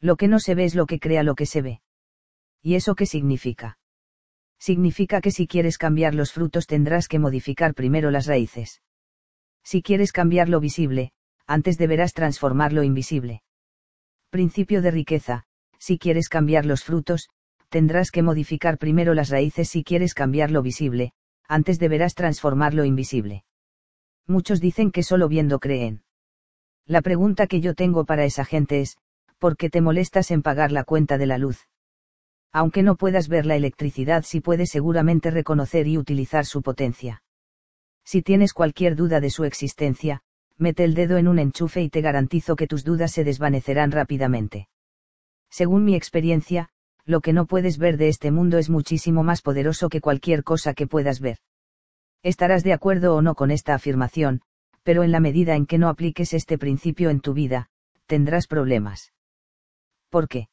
Lo 0.00 0.16
que 0.16 0.26
no 0.26 0.40
se 0.40 0.54
ve 0.54 0.64
es 0.64 0.74
lo 0.74 0.86
que 0.86 0.98
crea 0.98 1.22
lo 1.22 1.34
que 1.34 1.44
se 1.44 1.60
ve. 1.60 1.82
¿Y 2.62 2.76
eso 2.76 2.94
qué 2.94 3.04
significa? 3.04 3.77
Significa 4.58 5.20
que 5.20 5.30
si 5.30 5.46
quieres 5.46 5.78
cambiar 5.78 6.14
los 6.14 6.32
frutos 6.32 6.66
tendrás 6.66 7.08
que 7.08 7.18
modificar 7.18 7.74
primero 7.74 8.10
las 8.10 8.26
raíces. 8.26 8.82
Si 9.62 9.82
quieres 9.82 10.12
cambiar 10.12 10.48
lo 10.48 10.60
visible, 10.60 11.12
antes 11.46 11.78
deberás 11.78 12.12
transformar 12.12 12.72
lo 12.72 12.82
invisible. 12.82 13.42
Principio 14.30 14.82
de 14.82 14.90
riqueza, 14.90 15.44
si 15.78 15.98
quieres 15.98 16.28
cambiar 16.28 16.66
los 16.66 16.84
frutos, 16.84 17.28
tendrás 17.68 18.10
que 18.10 18.22
modificar 18.22 18.78
primero 18.78 19.14
las 19.14 19.30
raíces 19.30 19.68
si 19.68 19.84
quieres 19.84 20.14
cambiar 20.14 20.50
lo 20.50 20.62
visible, 20.62 21.12
antes 21.46 21.78
deberás 21.78 22.14
transformar 22.14 22.74
lo 22.74 22.84
invisible. 22.84 23.44
Muchos 24.26 24.60
dicen 24.60 24.90
que 24.90 25.02
solo 25.02 25.28
viendo 25.28 25.58
creen. 25.58 26.02
La 26.84 27.00
pregunta 27.00 27.46
que 27.46 27.60
yo 27.60 27.74
tengo 27.74 28.04
para 28.04 28.24
esa 28.24 28.44
gente 28.44 28.80
es, 28.80 28.98
¿por 29.38 29.56
qué 29.56 29.70
te 29.70 29.80
molestas 29.80 30.30
en 30.30 30.42
pagar 30.42 30.72
la 30.72 30.84
cuenta 30.84 31.16
de 31.16 31.26
la 31.26 31.38
luz? 31.38 31.66
Aunque 32.52 32.82
no 32.82 32.96
puedas 32.96 33.28
ver 33.28 33.46
la 33.46 33.56
electricidad, 33.56 34.24
sí 34.24 34.40
puedes 34.40 34.70
seguramente 34.70 35.30
reconocer 35.30 35.86
y 35.86 35.98
utilizar 35.98 36.46
su 36.46 36.62
potencia. 36.62 37.22
Si 38.04 38.22
tienes 38.22 38.54
cualquier 38.54 38.96
duda 38.96 39.20
de 39.20 39.30
su 39.30 39.44
existencia, 39.44 40.22
mete 40.56 40.84
el 40.84 40.94
dedo 40.94 41.18
en 41.18 41.28
un 41.28 41.38
enchufe 41.38 41.82
y 41.82 41.90
te 41.90 42.00
garantizo 42.00 42.56
que 42.56 42.66
tus 42.66 42.84
dudas 42.84 43.12
se 43.12 43.22
desvanecerán 43.22 43.92
rápidamente. 43.92 44.68
Según 45.50 45.84
mi 45.84 45.94
experiencia, 45.94 46.70
lo 47.04 47.20
que 47.20 47.32
no 47.32 47.46
puedes 47.46 47.78
ver 47.78 47.96
de 47.96 48.08
este 48.08 48.30
mundo 48.30 48.58
es 48.58 48.70
muchísimo 48.70 49.22
más 49.22 49.40
poderoso 49.40 49.88
que 49.88 50.00
cualquier 50.00 50.42
cosa 50.42 50.74
que 50.74 50.86
puedas 50.86 51.20
ver. 51.20 51.38
Estarás 52.22 52.64
de 52.64 52.72
acuerdo 52.72 53.14
o 53.14 53.22
no 53.22 53.34
con 53.34 53.50
esta 53.50 53.74
afirmación, 53.74 54.42
pero 54.82 55.02
en 55.02 55.12
la 55.12 55.20
medida 55.20 55.54
en 55.54 55.66
que 55.66 55.78
no 55.78 55.88
apliques 55.88 56.34
este 56.34 56.58
principio 56.58 57.10
en 57.10 57.20
tu 57.20 57.34
vida, 57.34 57.68
tendrás 58.06 58.46
problemas. 58.46 59.12
¿Por 60.10 60.28
qué? 60.28 60.48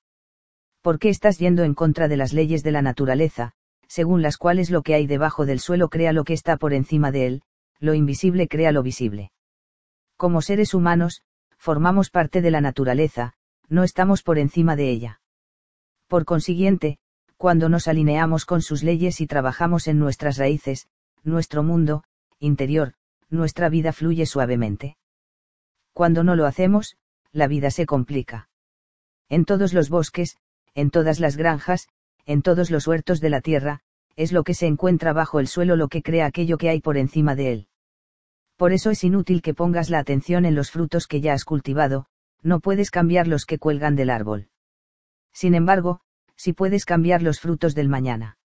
Porque 0.85 1.09
estás 1.09 1.39
yendo 1.39 1.63
en 1.63 1.73
contra 1.73 2.07
de 2.07 2.15
las 2.15 2.31
leyes 2.31 2.61
de 2.61 2.71
la 2.71 2.83
naturaleza, 2.83 3.53
según 3.87 4.21
las 4.21 4.37
cuales 4.37 4.69
lo 4.69 4.83
que 4.83 4.93
hay 4.93 5.07
debajo 5.07 5.47
del 5.47 5.59
suelo 5.59 5.89
crea 5.89 6.13
lo 6.13 6.25
que 6.25 6.33
está 6.33 6.57
por 6.57 6.73
encima 6.73 7.11
de 7.11 7.25
él, 7.25 7.41
lo 7.79 7.95
invisible 7.95 8.47
crea 8.47 8.71
lo 8.71 8.83
visible. 8.83 9.31
Como 10.15 10.43
seres 10.43 10.75
humanos, 10.75 11.23
formamos 11.57 12.11
parte 12.11 12.39
de 12.43 12.51
la 12.51 12.61
naturaleza, 12.61 13.33
no 13.67 13.83
estamos 13.83 14.21
por 14.21 14.37
encima 14.37 14.75
de 14.75 14.91
ella. 14.91 15.21
Por 16.05 16.23
consiguiente, 16.23 16.99
cuando 17.35 17.67
nos 17.67 17.87
alineamos 17.87 18.45
con 18.45 18.61
sus 18.61 18.83
leyes 18.83 19.21
y 19.21 19.25
trabajamos 19.25 19.87
en 19.87 19.97
nuestras 19.97 20.37
raíces, 20.37 20.87
nuestro 21.23 21.63
mundo, 21.63 22.03
interior, 22.37 22.93
nuestra 23.31 23.69
vida 23.69 23.91
fluye 23.91 24.27
suavemente. 24.27 24.97
Cuando 25.93 26.23
no 26.23 26.35
lo 26.35 26.45
hacemos, 26.45 26.95
la 27.31 27.47
vida 27.47 27.71
se 27.71 27.87
complica. 27.87 28.49
En 29.29 29.45
todos 29.45 29.73
los 29.73 29.89
bosques, 29.89 30.37
en 30.75 30.91
todas 30.91 31.19
las 31.19 31.37
granjas, 31.37 31.87
en 32.25 32.41
todos 32.41 32.69
los 32.69 32.85
huertos 32.85 33.21
de 33.21 33.29
la 33.29 33.41
tierra, 33.41 33.81
es 34.15 34.31
lo 34.31 34.43
que 34.43 34.53
se 34.53 34.67
encuentra 34.67 35.13
bajo 35.13 35.39
el 35.39 35.47
suelo 35.47 35.75
lo 35.75 35.87
que 35.87 36.01
crea 36.01 36.25
aquello 36.25 36.57
que 36.57 36.69
hay 36.69 36.79
por 36.81 36.97
encima 36.97 37.35
de 37.35 37.51
él. 37.51 37.67
Por 38.55 38.71
eso 38.71 38.89
es 38.91 39.03
inútil 39.03 39.41
que 39.41 39.53
pongas 39.53 39.89
la 39.89 39.99
atención 39.99 40.45
en 40.45 40.55
los 40.55 40.71
frutos 40.71 41.07
que 41.07 41.21
ya 41.21 41.33
has 41.33 41.43
cultivado, 41.43 42.05
no 42.41 42.59
puedes 42.59 42.91
cambiar 42.91 43.27
los 43.27 43.45
que 43.45 43.57
cuelgan 43.57 43.95
del 43.95 44.09
árbol. 44.09 44.49
Sin 45.33 45.55
embargo, 45.55 46.01
sí 46.35 46.53
puedes 46.53 46.85
cambiar 46.85 47.21
los 47.21 47.39
frutos 47.39 47.75
del 47.75 47.89
mañana. 47.89 48.37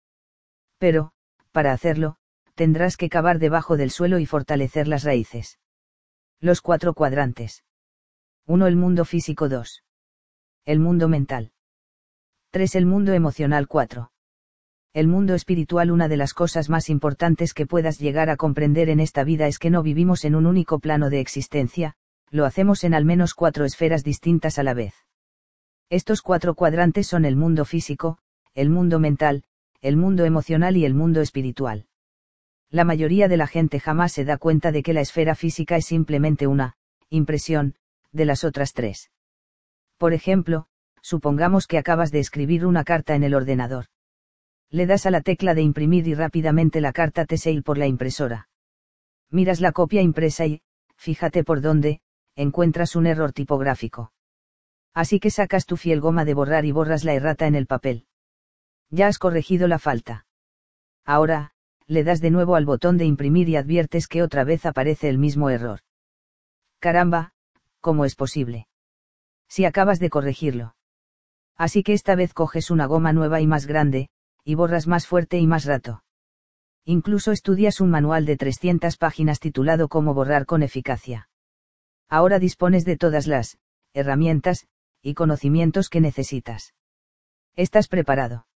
Pero, 0.78 1.12
para 1.52 1.72
hacerlo, 1.72 2.16
tendrás 2.54 2.96
que 2.96 3.08
cavar 3.08 3.38
debajo 3.38 3.76
del 3.76 3.90
suelo 3.90 4.18
y 4.18 4.26
fortalecer 4.26 4.88
las 4.88 5.04
raíces. 5.04 5.58
Los 6.40 6.60
cuatro 6.62 6.94
cuadrantes. 6.94 7.64
1. 8.46 8.66
El 8.66 8.76
mundo 8.76 9.04
físico 9.04 9.48
2. 9.48 9.84
El 10.64 10.80
mundo 10.80 11.08
mental. 11.08 11.52
3. 12.52 12.74
El 12.74 12.86
mundo 12.86 13.12
emocional 13.12 13.68
4. 13.68 14.10
El 14.92 15.06
mundo 15.06 15.36
espiritual 15.36 15.92
una 15.92 16.08
de 16.08 16.16
las 16.16 16.34
cosas 16.34 16.68
más 16.68 16.90
importantes 16.90 17.54
que 17.54 17.64
puedas 17.64 18.00
llegar 18.00 18.28
a 18.28 18.36
comprender 18.36 18.88
en 18.88 18.98
esta 18.98 19.22
vida 19.22 19.46
es 19.46 19.60
que 19.60 19.70
no 19.70 19.84
vivimos 19.84 20.24
en 20.24 20.34
un 20.34 20.46
único 20.46 20.80
plano 20.80 21.10
de 21.10 21.20
existencia, 21.20 21.94
lo 22.28 22.44
hacemos 22.46 22.82
en 22.82 22.92
al 22.92 23.04
menos 23.04 23.34
cuatro 23.34 23.64
esferas 23.64 24.02
distintas 24.02 24.58
a 24.58 24.64
la 24.64 24.74
vez. 24.74 24.94
Estos 25.90 26.22
cuatro 26.22 26.56
cuadrantes 26.56 27.06
son 27.06 27.24
el 27.24 27.36
mundo 27.36 27.64
físico, 27.64 28.18
el 28.54 28.68
mundo 28.68 28.98
mental, 28.98 29.44
el 29.80 29.96
mundo 29.96 30.24
emocional 30.24 30.76
y 30.76 30.84
el 30.84 30.94
mundo 30.94 31.20
espiritual. 31.20 31.86
La 32.68 32.82
mayoría 32.82 33.28
de 33.28 33.36
la 33.36 33.46
gente 33.46 33.78
jamás 33.78 34.10
se 34.10 34.24
da 34.24 34.38
cuenta 34.38 34.72
de 34.72 34.82
que 34.82 34.92
la 34.92 35.02
esfera 35.02 35.36
física 35.36 35.76
es 35.76 35.86
simplemente 35.86 36.48
una 36.48 36.74
impresión 37.10 37.76
de 38.10 38.24
las 38.24 38.42
otras 38.42 38.72
tres. 38.72 39.12
Por 39.98 40.14
ejemplo, 40.14 40.66
supongamos 41.02 41.66
que 41.66 41.78
acabas 41.78 42.10
de 42.10 42.20
escribir 42.20 42.66
una 42.66 42.84
carta 42.84 43.14
en 43.14 43.22
el 43.22 43.34
ordenador. 43.34 43.86
Le 44.70 44.86
das 44.86 45.06
a 45.06 45.10
la 45.10 45.20
tecla 45.20 45.54
de 45.54 45.62
imprimir 45.62 46.06
y 46.06 46.14
rápidamente 46.14 46.80
la 46.80 46.92
carta 46.92 47.24
te 47.24 47.36
sale 47.36 47.62
por 47.62 47.78
la 47.78 47.86
impresora. 47.86 48.48
Miras 49.30 49.60
la 49.60 49.72
copia 49.72 50.02
impresa 50.02 50.46
y, 50.46 50.62
fíjate 50.96 51.44
por 51.44 51.60
dónde, 51.60 52.00
encuentras 52.36 52.96
un 52.96 53.06
error 53.06 53.32
tipográfico. 53.32 54.12
Así 54.94 55.20
que 55.20 55.30
sacas 55.30 55.66
tu 55.66 55.76
fiel 55.76 56.00
goma 56.00 56.24
de 56.24 56.34
borrar 56.34 56.64
y 56.64 56.72
borras 56.72 57.04
la 57.04 57.14
errata 57.14 57.46
en 57.46 57.54
el 57.54 57.66
papel. 57.66 58.06
Ya 58.90 59.06
has 59.06 59.18
corregido 59.18 59.68
la 59.68 59.78
falta. 59.78 60.26
Ahora, 61.04 61.52
le 61.86 62.04
das 62.04 62.20
de 62.20 62.30
nuevo 62.30 62.54
al 62.54 62.66
botón 62.66 62.98
de 62.98 63.04
imprimir 63.04 63.48
y 63.48 63.56
adviertes 63.56 64.06
que 64.08 64.22
otra 64.22 64.44
vez 64.44 64.66
aparece 64.66 65.08
el 65.08 65.18
mismo 65.18 65.50
error. 65.50 65.80
Caramba, 66.78 67.32
¿cómo 67.80 68.04
es 68.04 68.14
posible? 68.14 68.68
Si 69.48 69.64
acabas 69.64 69.98
de 69.98 70.10
corregirlo. 70.10 70.74
Así 71.60 71.82
que 71.82 71.92
esta 71.92 72.14
vez 72.14 72.32
coges 72.32 72.70
una 72.70 72.86
goma 72.86 73.12
nueva 73.12 73.42
y 73.42 73.46
más 73.46 73.66
grande, 73.66 74.08
y 74.44 74.54
borras 74.54 74.86
más 74.86 75.06
fuerte 75.06 75.38
y 75.38 75.46
más 75.46 75.66
rato. 75.66 76.02
Incluso 76.86 77.32
estudias 77.32 77.82
un 77.82 77.90
manual 77.90 78.24
de 78.24 78.38
300 78.38 78.96
páginas 78.96 79.40
titulado 79.40 79.90
Cómo 79.90 80.14
borrar 80.14 80.46
con 80.46 80.62
eficacia. 80.62 81.28
Ahora 82.08 82.38
dispones 82.38 82.86
de 82.86 82.96
todas 82.96 83.26
las 83.26 83.58
herramientas 83.92 84.68
y 85.02 85.12
conocimientos 85.12 85.90
que 85.90 86.00
necesitas. 86.00 86.72
Estás 87.56 87.88
preparado. 87.88 88.46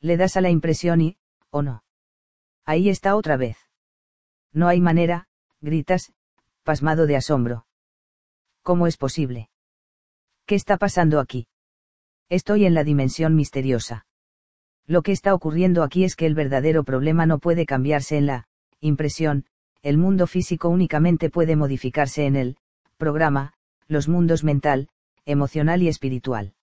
Le 0.00 0.16
das 0.16 0.38
a 0.38 0.40
la 0.40 0.48
impresión 0.48 1.02
y, 1.02 1.18
o 1.50 1.60
no. 1.60 1.84
Ahí 2.64 2.88
está 2.88 3.14
otra 3.14 3.36
vez. 3.36 3.58
No 4.54 4.68
hay 4.68 4.80
manera, 4.80 5.28
gritas, 5.60 6.14
pasmado 6.62 7.06
de 7.06 7.16
asombro. 7.16 7.66
¿Cómo 8.62 8.86
es 8.86 8.96
posible? 8.96 9.50
¿Qué 10.46 10.54
está 10.54 10.78
pasando 10.78 11.20
aquí? 11.20 11.46
Estoy 12.32 12.64
en 12.64 12.72
la 12.72 12.82
dimensión 12.82 13.34
misteriosa. 13.34 14.06
Lo 14.86 15.02
que 15.02 15.12
está 15.12 15.34
ocurriendo 15.34 15.82
aquí 15.82 16.02
es 16.02 16.16
que 16.16 16.24
el 16.24 16.34
verdadero 16.34 16.82
problema 16.82 17.26
no 17.26 17.38
puede 17.38 17.66
cambiarse 17.66 18.16
en 18.16 18.24
la 18.24 18.48
impresión, 18.80 19.44
el 19.82 19.98
mundo 19.98 20.26
físico 20.26 20.70
únicamente 20.70 21.28
puede 21.28 21.56
modificarse 21.56 22.24
en 22.24 22.36
el 22.36 22.56
programa, 22.96 23.52
los 23.86 24.08
mundos 24.08 24.44
mental, 24.44 24.88
emocional 25.26 25.82
y 25.82 25.88
espiritual. 25.88 26.54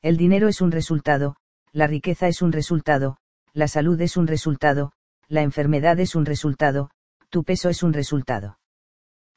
El 0.00 0.16
dinero 0.16 0.48
es 0.48 0.62
un 0.62 0.72
resultado, 0.72 1.36
la 1.72 1.86
riqueza 1.86 2.26
es 2.26 2.40
un 2.40 2.52
resultado, 2.52 3.18
la 3.52 3.68
salud 3.68 4.00
es 4.00 4.16
un 4.16 4.26
resultado, 4.26 4.92
la 5.28 5.42
enfermedad 5.42 6.00
es 6.00 6.14
un 6.14 6.24
resultado, 6.24 6.88
tu 7.28 7.44
peso 7.44 7.68
es 7.68 7.82
un 7.82 7.92
resultado. 7.92 8.58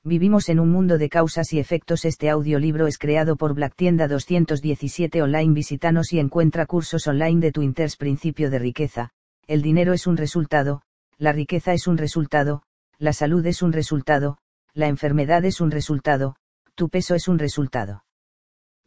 Vivimos 0.03 0.47
en 0.47 0.61
un 0.61 0.69
mundo 0.69 0.97
de 0.97 1.09
causas 1.09 1.51
y 1.51 1.59
efectos. 1.59 2.05
Este 2.05 2.29
audiolibro 2.29 2.87
es 2.87 2.97
creado 2.97 3.35
por 3.35 3.53
Black 3.53 3.75
Tienda 3.75 4.07
217 4.07 5.21
Online. 5.21 5.53
Visítanos 5.53 6.13
y 6.13 6.19
encuentra 6.19 6.65
cursos 6.65 7.05
online 7.07 7.41
de 7.41 7.51
tu 7.51 7.61
Inters 7.61 7.97
Principio 7.97 8.49
de 8.49 8.59
Riqueza. 8.59 9.11
El 9.45 9.61
dinero 9.61 9.91
es 9.91 10.07
un 10.07 10.15
resultado, 10.15 10.83
la 11.17 11.33
riqueza 11.33 11.73
es 11.73 11.85
un 11.85 11.97
resultado, 11.97 12.63
la 12.97 13.11
salud 13.11 13.45
es 13.45 13.61
un 13.61 13.73
resultado, 13.73 14.37
la 14.73 14.87
enfermedad 14.87 15.43
es 15.43 15.59
un 15.59 15.69
resultado, 15.69 16.37
tu 16.75 16.87
peso 16.87 17.13
es 17.13 17.27
un 17.27 17.37
resultado. 17.37 18.05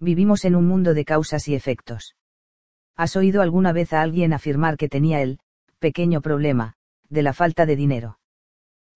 Vivimos 0.01 0.46
en 0.46 0.57
un 0.57 0.66
mundo 0.66 0.94
de 0.94 1.05
causas 1.05 1.46
y 1.46 1.55
efectos. 1.55 2.16
¿Has 2.96 3.16
oído 3.16 3.42
alguna 3.42 3.72
vez 3.72 3.92
a 3.92 4.01
alguien 4.01 4.33
afirmar 4.33 4.79
que 4.79 4.88
tenía 4.88 5.20
el 5.20 5.40
pequeño 5.79 6.22
problema 6.22 6.77
de 7.11 7.22
la 7.22 7.35
falta 7.35 7.66
de 7.66 7.77
dinero? 7.77 8.18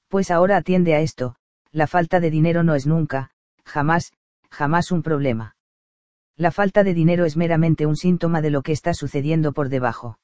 Pues 0.09 0.31
ahora 0.31 0.57
atiende 0.57 0.95
a 0.95 1.01
esto, 1.01 1.37
la 1.77 1.87
falta 1.87 2.21
de 2.21 2.31
dinero 2.31 2.63
no 2.63 2.75
es 2.75 2.87
nunca, 2.87 3.29
jamás, 3.67 4.15
jamás 4.51 4.91
un 4.91 5.03
problema. 5.03 5.57
La 6.35 6.51
falta 6.51 6.83
de 6.85 6.95
dinero 6.95 7.27
es 7.27 7.37
meramente 7.37 7.85
un 7.85 7.97
síntoma 7.97 8.41
de 8.41 8.49
lo 8.49 8.63
que 8.63 8.73
está 8.73 8.95
sucediendo 8.95 9.53
por 9.53 9.69
debajo. 9.69 10.19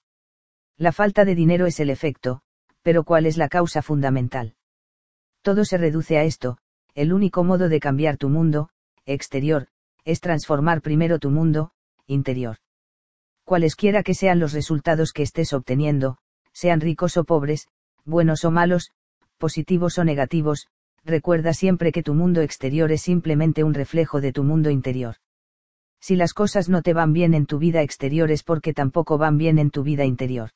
La 0.78 0.92
falta 0.92 1.26
de 1.26 1.34
dinero 1.34 1.66
es 1.66 1.78
el 1.78 1.90
efecto, 1.90 2.40
pero 2.80 3.04
¿cuál 3.04 3.26
es 3.26 3.36
la 3.36 3.50
causa 3.50 3.82
fundamental? 3.82 4.54
Todo 5.42 5.66
se 5.66 5.76
reduce 5.76 6.16
a 6.16 6.24
esto, 6.24 6.56
el 6.94 7.12
único 7.12 7.44
modo 7.44 7.68
de 7.68 7.80
cambiar 7.80 8.16
tu 8.16 8.30
mundo, 8.30 8.70
exterior, 9.04 9.66
es 10.06 10.22
transformar 10.22 10.80
primero 10.80 11.18
tu 11.18 11.28
mundo, 11.28 11.72
interior. 12.06 12.56
Cualesquiera 13.44 14.02
que 14.02 14.14
sean 14.14 14.40
los 14.40 14.54
resultados 14.54 15.12
que 15.12 15.22
estés 15.22 15.52
obteniendo, 15.52 16.16
sean 16.54 16.80
ricos 16.80 17.18
o 17.18 17.24
pobres, 17.24 17.68
buenos 18.06 18.46
o 18.46 18.50
malos, 18.50 18.90
positivos 19.36 19.98
o 19.98 20.04
negativos, 20.04 20.68
recuerda 21.04 21.52
siempre 21.52 21.92
que 21.92 22.02
tu 22.02 22.14
mundo 22.14 22.40
exterior 22.42 22.92
es 22.92 23.02
simplemente 23.02 23.64
un 23.64 23.74
reflejo 23.74 24.20
de 24.20 24.32
tu 24.32 24.44
mundo 24.44 24.70
interior. 24.70 25.16
Si 26.00 26.16
las 26.16 26.34
cosas 26.34 26.68
no 26.68 26.82
te 26.82 26.94
van 26.94 27.12
bien 27.12 27.34
en 27.34 27.46
tu 27.46 27.58
vida 27.58 27.82
exterior 27.82 28.30
es 28.30 28.42
porque 28.42 28.74
tampoco 28.74 29.18
van 29.18 29.36
bien 29.38 29.58
en 29.58 29.70
tu 29.70 29.82
vida 29.82 30.04
interior. 30.04 30.50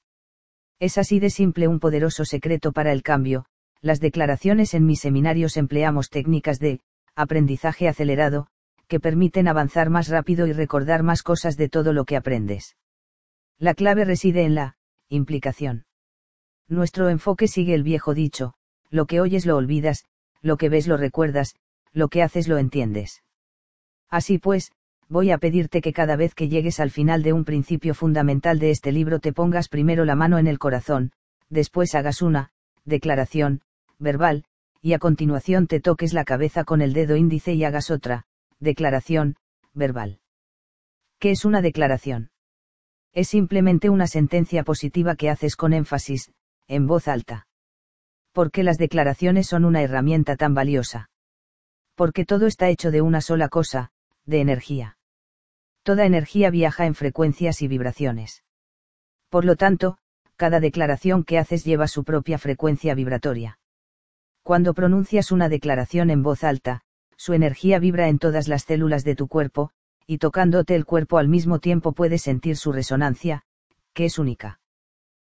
Es 0.80 0.98
así 0.98 1.20
de 1.20 1.30
simple 1.30 1.68
un 1.68 1.80
poderoso 1.80 2.24
secreto 2.24 2.72
para 2.72 2.92
el 2.92 3.02
cambio, 3.02 3.46
las 3.80 4.00
declaraciones 4.00 4.74
en 4.74 4.84
mis 4.84 5.00
seminarios 5.00 5.56
empleamos 5.56 6.10
técnicas 6.10 6.58
de 6.58 6.80
aprendizaje 7.14 7.88
acelerado, 7.88 8.48
que 8.88 9.00
permiten 9.00 9.48
avanzar 9.48 9.90
más 9.90 10.08
rápido 10.08 10.46
y 10.46 10.52
recordar 10.52 11.02
más 11.02 11.22
cosas 11.22 11.56
de 11.56 11.68
todo 11.68 11.92
lo 11.92 12.04
que 12.04 12.16
aprendes. 12.16 12.76
La 13.58 13.74
clave 13.74 14.04
reside 14.04 14.44
en 14.44 14.54
la 14.54 14.76
implicación. 15.08 15.86
Nuestro 16.68 17.08
enfoque 17.08 17.48
sigue 17.48 17.74
el 17.74 17.84
viejo 17.84 18.12
dicho, 18.12 18.54
lo 18.90 19.06
que 19.06 19.20
oyes 19.20 19.46
lo 19.46 19.56
olvidas, 19.56 20.04
lo 20.42 20.56
que 20.56 20.68
ves 20.68 20.86
lo 20.86 20.96
recuerdas, 20.96 21.54
lo 21.92 22.08
que 22.08 22.22
haces 22.22 22.48
lo 22.48 22.58
entiendes. 22.58 23.22
Así 24.10 24.38
pues, 24.38 24.72
voy 25.08 25.30
a 25.30 25.38
pedirte 25.38 25.80
que 25.80 25.92
cada 25.92 26.16
vez 26.16 26.34
que 26.34 26.48
llegues 26.48 26.80
al 26.80 26.90
final 26.90 27.22
de 27.22 27.32
un 27.32 27.44
principio 27.44 27.94
fundamental 27.94 28.58
de 28.58 28.70
este 28.70 28.92
libro 28.92 29.20
te 29.20 29.32
pongas 29.32 29.68
primero 29.68 30.04
la 30.04 30.14
mano 30.14 30.38
en 30.38 30.46
el 30.46 30.58
corazón, 30.58 31.12
después 31.48 31.94
hagas 31.94 32.22
una, 32.22 32.50
declaración, 32.84 33.62
verbal, 33.98 34.44
y 34.82 34.92
a 34.92 34.98
continuación 34.98 35.66
te 35.66 35.80
toques 35.80 36.12
la 36.12 36.24
cabeza 36.24 36.64
con 36.64 36.80
el 36.80 36.92
dedo 36.92 37.16
índice 37.16 37.54
y 37.54 37.64
hagas 37.64 37.90
otra, 37.90 38.24
declaración, 38.60 39.36
verbal. 39.74 40.20
¿Qué 41.18 41.30
es 41.30 41.44
una 41.44 41.62
declaración? 41.62 42.30
Es 43.12 43.28
simplemente 43.28 43.88
una 43.88 44.06
sentencia 44.06 44.62
positiva 44.62 45.16
que 45.16 45.30
haces 45.30 45.56
con 45.56 45.72
énfasis, 45.72 46.30
en 46.68 46.86
voz 46.86 47.08
alta. 47.08 47.45
¿Por 48.36 48.50
qué 48.50 48.62
las 48.62 48.76
declaraciones 48.76 49.46
son 49.46 49.64
una 49.64 49.80
herramienta 49.80 50.36
tan 50.36 50.52
valiosa? 50.52 51.08
Porque 51.94 52.26
todo 52.26 52.46
está 52.46 52.68
hecho 52.68 52.90
de 52.90 53.00
una 53.00 53.22
sola 53.22 53.48
cosa, 53.48 53.92
de 54.26 54.42
energía. 54.42 54.98
Toda 55.82 56.04
energía 56.04 56.50
viaja 56.50 56.84
en 56.84 56.94
frecuencias 56.94 57.62
y 57.62 57.66
vibraciones. 57.66 58.44
Por 59.30 59.46
lo 59.46 59.56
tanto, 59.56 59.96
cada 60.36 60.60
declaración 60.60 61.24
que 61.24 61.38
haces 61.38 61.64
lleva 61.64 61.88
su 61.88 62.04
propia 62.04 62.36
frecuencia 62.36 62.94
vibratoria. 62.94 63.58
Cuando 64.42 64.74
pronuncias 64.74 65.32
una 65.32 65.48
declaración 65.48 66.10
en 66.10 66.22
voz 66.22 66.44
alta, 66.44 66.82
su 67.16 67.32
energía 67.32 67.78
vibra 67.78 68.08
en 68.08 68.18
todas 68.18 68.48
las 68.48 68.64
células 68.64 69.02
de 69.02 69.16
tu 69.16 69.28
cuerpo, 69.28 69.70
y 70.06 70.18
tocándote 70.18 70.74
el 70.74 70.84
cuerpo 70.84 71.16
al 71.16 71.28
mismo 71.28 71.58
tiempo 71.58 71.92
puedes 71.92 72.20
sentir 72.20 72.58
su 72.58 72.70
resonancia, 72.70 73.44
que 73.94 74.04
es 74.04 74.18
única. 74.18 74.60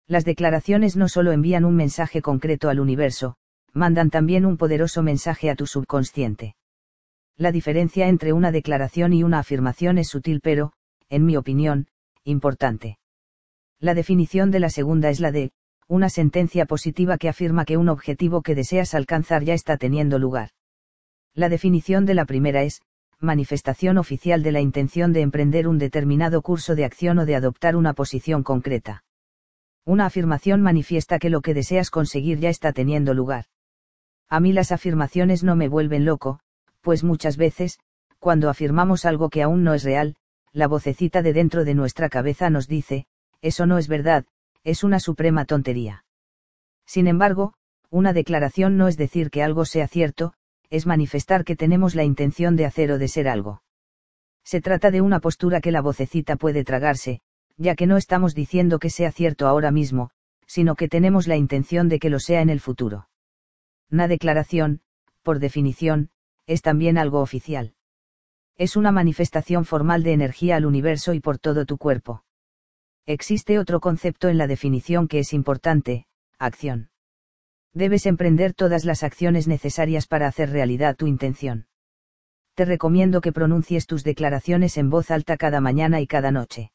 Las 0.08 0.26
declaraciones 0.26 0.96
no 0.98 1.08
solo 1.08 1.32
envían 1.32 1.64
un 1.64 1.76
mensaje 1.76 2.22
concreto 2.22 2.70
al 2.70 2.80
universo, 2.80 3.36
mandan 3.72 4.10
también 4.10 4.46
un 4.46 4.58
poderoso 4.58 5.02
mensaje 5.02 5.50
a 5.50 5.56
tu 5.56 5.66
subconsciente. 5.66 6.56
La 7.38 7.52
diferencia 7.52 8.08
entre 8.08 8.34
una 8.34 8.52
declaración 8.52 9.14
y 9.14 9.24
una 9.24 9.40
afirmación 9.40 9.98
es 9.98 10.10
sutil 10.10 10.40
pero, 10.42 10.74
en 11.10 11.26
mi 11.26 11.38
opinión, 11.38 11.88
importante. 12.24 12.98
La 13.80 13.94
definición 13.94 14.52
de 14.52 14.60
la 14.60 14.70
segunda 14.70 15.10
es 15.10 15.20
la 15.20 15.32
de, 15.32 15.52
una 15.88 16.10
sentencia 16.10 16.66
positiva 16.66 17.18
que 17.18 17.30
afirma 17.30 17.66
que 17.66 17.78
un 17.78 17.90
objetivo 17.90 18.42
que 18.42 18.56
deseas 18.56 18.94
alcanzar 18.94 19.44
ya 19.44 19.54
está 19.54 19.78
teniendo 19.78 20.20
lugar. 20.20 20.50
La 21.34 21.50
definición 21.50 22.06
de 22.06 22.14
la 22.14 22.26
primera 22.26 22.64
es, 22.64 22.82
manifestación 23.20 23.98
oficial 23.98 24.44
de 24.44 24.52
la 24.52 24.62
intención 24.62 25.14
de 25.14 25.22
emprender 25.22 25.68
un 25.68 25.78
determinado 25.78 26.42
curso 26.42 26.76
de 26.76 26.86
acción 26.86 27.20
o 27.20 27.26
de 27.26 27.36
adoptar 27.36 27.76
una 27.76 27.94
posición 27.94 28.44
concreta. 28.44 29.04
Una 29.86 30.06
afirmación 30.06 30.62
manifiesta 30.62 31.20
que 31.20 31.30
lo 31.30 31.42
que 31.42 31.54
deseas 31.54 31.90
conseguir 31.90 32.40
ya 32.40 32.50
está 32.50 32.72
teniendo 32.72 33.14
lugar. 33.14 33.46
A 34.30 34.40
mí 34.40 34.54
las 34.54 34.72
afirmaciones 34.72 35.44
no 35.44 35.56
me 35.56 35.68
vuelven 35.68 36.06
loco, 36.06 36.40
pues 36.82 37.04
muchas 37.04 37.38
veces, 37.38 37.80
cuando 38.20 38.50
afirmamos 38.50 39.06
algo 39.06 39.30
que 39.30 39.44
aún 39.44 39.64
no 39.64 39.74
es 39.74 39.84
real, 39.84 40.16
la 40.54 40.68
vocecita 40.68 41.22
de 41.22 41.34
dentro 41.34 41.66
de 41.66 41.74
nuestra 41.74 42.08
cabeza 42.08 42.50
nos 42.50 42.68
dice, 42.68 43.06
eso 43.42 43.66
no 43.66 43.78
es 43.78 43.88
verdad, 43.88 44.26
es 44.64 44.84
una 44.84 45.00
suprema 45.00 45.46
tontería. 45.46 46.06
Sin 46.86 47.08
embargo, 47.08 47.54
una 47.90 48.14
declaración 48.14 48.78
no 48.78 48.88
es 48.88 48.98
decir 48.98 49.30
que 49.30 49.44
algo 49.44 49.66
sea 49.66 49.88
cierto, 49.88 50.34
es 50.70 50.86
manifestar 50.86 51.44
que 51.44 51.56
tenemos 51.56 51.94
la 51.94 52.04
intención 52.04 52.56
de 52.56 52.66
hacer 52.66 52.92
o 52.92 52.98
de 52.98 53.08
ser 53.08 53.28
algo. 53.28 53.62
Se 54.44 54.62
trata 54.62 54.92
de 54.92 55.02
una 55.02 55.20
postura 55.20 55.62
que 55.62 55.72
la 55.72 55.82
vocecita 55.82 56.36
puede 56.36 56.64
tragarse, 56.64 57.22
ya 57.58 57.76
que 57.76 57.88
no 57.88 57.98
estamos 57.98 58.36
diciendo 58.36 58.80
que 58.80 58.90
sea 58.90 59.12
cierto 59.12 59.48
ahora 59.48 59.72
mismo, 59.72 60.10
sino 60.48 60.76
que 60.76 60.90
tenemos 60.90 61.28
la 61.28 61.38
intención 61.38 61.90
de 61.90 62.00
que 62.00 62.10
lo 62.10 62.20
sea 62.20 62.42
en 62.42 62.50
el 62.50 62.60
futuro. 62.60 63.08
Una 63.92 64.08
declaración, 64.08 64.82
por 65.22 65.40
definición, 65.40 66.10
es 66.46 66.62
también 66.62 66.98
algo 66.98 67.22
oficial. 67.22 67.74
Es 68.58 68.76
una 68.76 68.92
manifestación 68.92 69.66
formal 69.66 70.04
de 70.04 70.14
energía 70.14 70.58
al 70.58 70.66
universo 70.66 71.14
y 71.14 71.20
por 71.20 71.40
todo 71.40 71.66
tu 71.66 71.78
cuerpo. 71.78 72.24
Existe 73.06 73.60
otro 73.60 73.80
concepto 73.80 74.30
en 74.30 74.38
la 74.38 74.48
definición 74.48 75.08
que 75.08 75.20
es 75.20 75.34
importante, 75.34 76.06
acción. 76.38 76.90
Debes 77.74 78.06
emprender 78.06 78.54
todas 78.54 78.86
las 78.86 79.04
acciones 79.04 79.48
necesarias 79.48 80.06
para 80.06 80.28
hacer 80.28 80.52
realidad 80.52 80.96
tu 80.96 81.08
intención. 81.08 81.68
Te 82.54 82.66
recomiendo 82.66 83.22
que 83.22 83.32
pronuncies 83.32 83.88
tus 83.88 84.04
declaraciones 84.04 84.78
en 84.78 84.92
voz 84.92 85.10
alta 85.10 85.38
cada 85.38 85.60
mañana 85.60 86.00
y 86.02 86.06
cada 86.06 86.32
noche. 86.32 86.73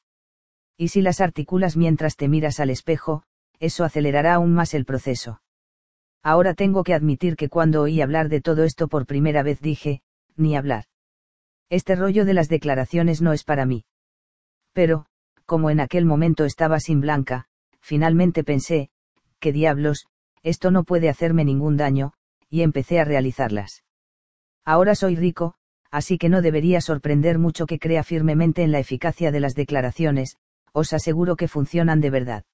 Y 0.79 0.89
si 0.89 1.03
las 1.03 1.21
articulas 1.21 1.77
mientras 1.77 2.17
te 2.17 2.29
miras 2.29 2.61
al 2.61 2.71
espejo, 2.71 3.25
eso 3.59 3.85
acelerará 3.85 4.35
aún 4.35 4.55
más 4.55 4.73
el 4.73 4.85
proceso. 4.85 5.43
Ahora 6.23 6.55
tengo 6.55 6.85
que 6.85 6.95
admitir 6.95 7.37
que 7.37 7.49
cuando 7.49 7.83
oí 7.83 8.01
hablar 8.01 8.29
de 8.29 8.41
todo 8.41 8.63
esto 8.63 8.87
por 8.87 9.05
primera 9.05 9.43
vez 9.43 9.61
dije, 9.61 10.03
ni 10.37 10.57
hablar. 10.57 10.85
Este 11.69 11.97
rollo 11.97 12.25
de 12.25 12.35
las 12.35 12.49
declaraciones 12.49 13.21
no 13.21 13.33
es 13.33 13.43
para 13.43 13.67
mí. 13.67 13.85
Pero, 14.73 15.07
como 15.47 15.71
en 15.71 15.81
aquel 15.81 16.05
momento 16.05 16.45
estaba 16.45 16.79
sin 16.79 17.01
Blanca, 17.01 17.47
finalmente 17.81 18.45
pensé, 18.45 18.91
¿qué 19.41 19.53
diablos, 19.53 20.07
esto 20.43 20.71
no 20.71 20.85
puede 20.85 21.09
hacerme 21.09 21.45
ningún 21.45 21.77
daño, 21.77 22.13
y 22.49 22.63
empecé 22.63 23.01
a 23.01 23.05
realizarlas. 23.05 23.85
Ahora 24.65 24.95
soy 24.95 25.17
rico, 25.17 25.55
así 25.91 26.19
que 26.19 26.29
no 26.29 26.43
debería 26.43 26.81
sorprender 26.81 27.39
mucho 27.39 27.67
que 27.67 27.79
crea 27.79 28.03
firmemente 28.03 28.63
en 28.63 28.73
la 28.73 28.79
eficacia 28.79 29.33
de 29.33 29.41
las 29.41 29.55
declaraciones, 29.55 30.37
os 30.79 30.93
aseguro 30.93 31.37
que 31.37 31.49
funcionan 31.49 32.01
de 32.01 32.11
verdad. 32.11 32.45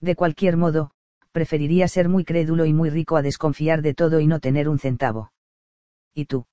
De 0.00 0.16
cualquier 0.16 0.56
modo, 0.56 0.92
preferiría 1.32 1.88
ser 1.88 2.08
muy 2.08 2.24
crédulo 2.24 2.64
y 2.64 2.72
muy 2.72 2.90
rico 2.90 3.16
a 3.16 3.22
desconfiar 3.22 3.82
de 3.82 3.94
todo 3.94 4.20
y 4.20 4.26
no 4.26 4.40
tener 4.40 4.68
un 4.68 4.78
centavo. 4.78 5.32
¿Y 6.14 6.24
tú? 6.24 6.46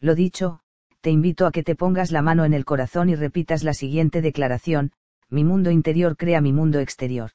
Lo 0.00 0.14
dicho, 0.14 0.60
te 1.00 1.10
invito 1.10 1.46
a 1.46 1.52
que 1.52 1.62
te 1.62 1.74
pongas 1.74 2.10
la 2.10 2.22
mano 2.22 2.44
en 2.44 2.54
el 2.54 2.64
corazón 2.64 3.08
y 3.08 3.14
repitas 3.14 3.62
la 3.62 3.74
siguiente 3.74 4.22
declaración, 4.22 4.92
mi 5.28 5.44
mundo 5.44 5.70
interior 5.70 6.16
crea 6.16 6.40
mi 6.40 6.52
mundo 6.52 6.80
exterior. 6.80 7.30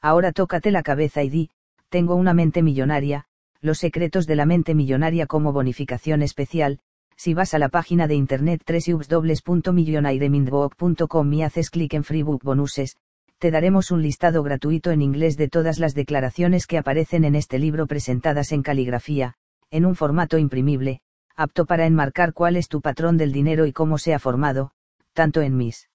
Ahora 0.00 0.32
tócate 0.32 0.70
la 0.70 0.82
cabeza 0.82 1.22
y 1.22 1.30
di, 1.30 1.50
tengo 1.88 2.14
una 2.14 2.34
mente 2.34 2.62
millonaria, 2.62 3.24
los 3.60 3.78
secretos 3.78 4.26
de 4.26 4.36
la 4.36 4.46
mente 4.46 4.74
millonaria 4.74 5.26
como 5.26 5.52
bonificación 5.52 6.22
especial, 6.22 6.80
si 7.18 7.34
vas 7.34 7.52
a 7.52 7.58
la 7.58 7.68
página 7.68 8.06
de 8.06 8.14
internet 8.14 8.62
www.millionairemindbook.com 8.64 11.32
y 11.32 11.42
haces 11.42 11.70
clic 11.70 11.94
en 11.94 12.04
Freebook 12.04 12.44
Bonuses, 12.44 12.96
te 13.38 13.50
daremos 13.50 13.90
un 13.90 14.02
listado 14.02 14.44
gratuito 14.44 14.92
en 14.92 15.02
inglés 15.02 15.36
de 15.36 15.48
todas 15.48 15.80
las 15.80 15.94
declaraciones 15.94 16.68
que 16.68 16.78
aparecen 16.78 17.24
en 17.24 17.34
este 17.34 17.58
libro 17.58 17.88
presentadas 17.88 18.52
en 18.52 18.62
caligrafía, 18.62 19.34
en 19.72 19.84
un 19.84 19.96
formato 19.96 20.38
imprimible, 20.38 21.00
apto 21.34 21.66
para 21.66 21.86
enmarcar 21.86 22.34
cuál 22.34 22.56
es 22.56 22.68
tu 22.68 22.80
patrón 22.80 23.16
del 23.16 23.32
dinero 23.32 23.66
y 23.66 23.72
cómo 23.72 23.98
se 23.98 24.14
ha 24.14 24.20
formado, 24.20 24.70
tanto 25.12 25.42
en 25.42 25.56
mis 25.56 25.88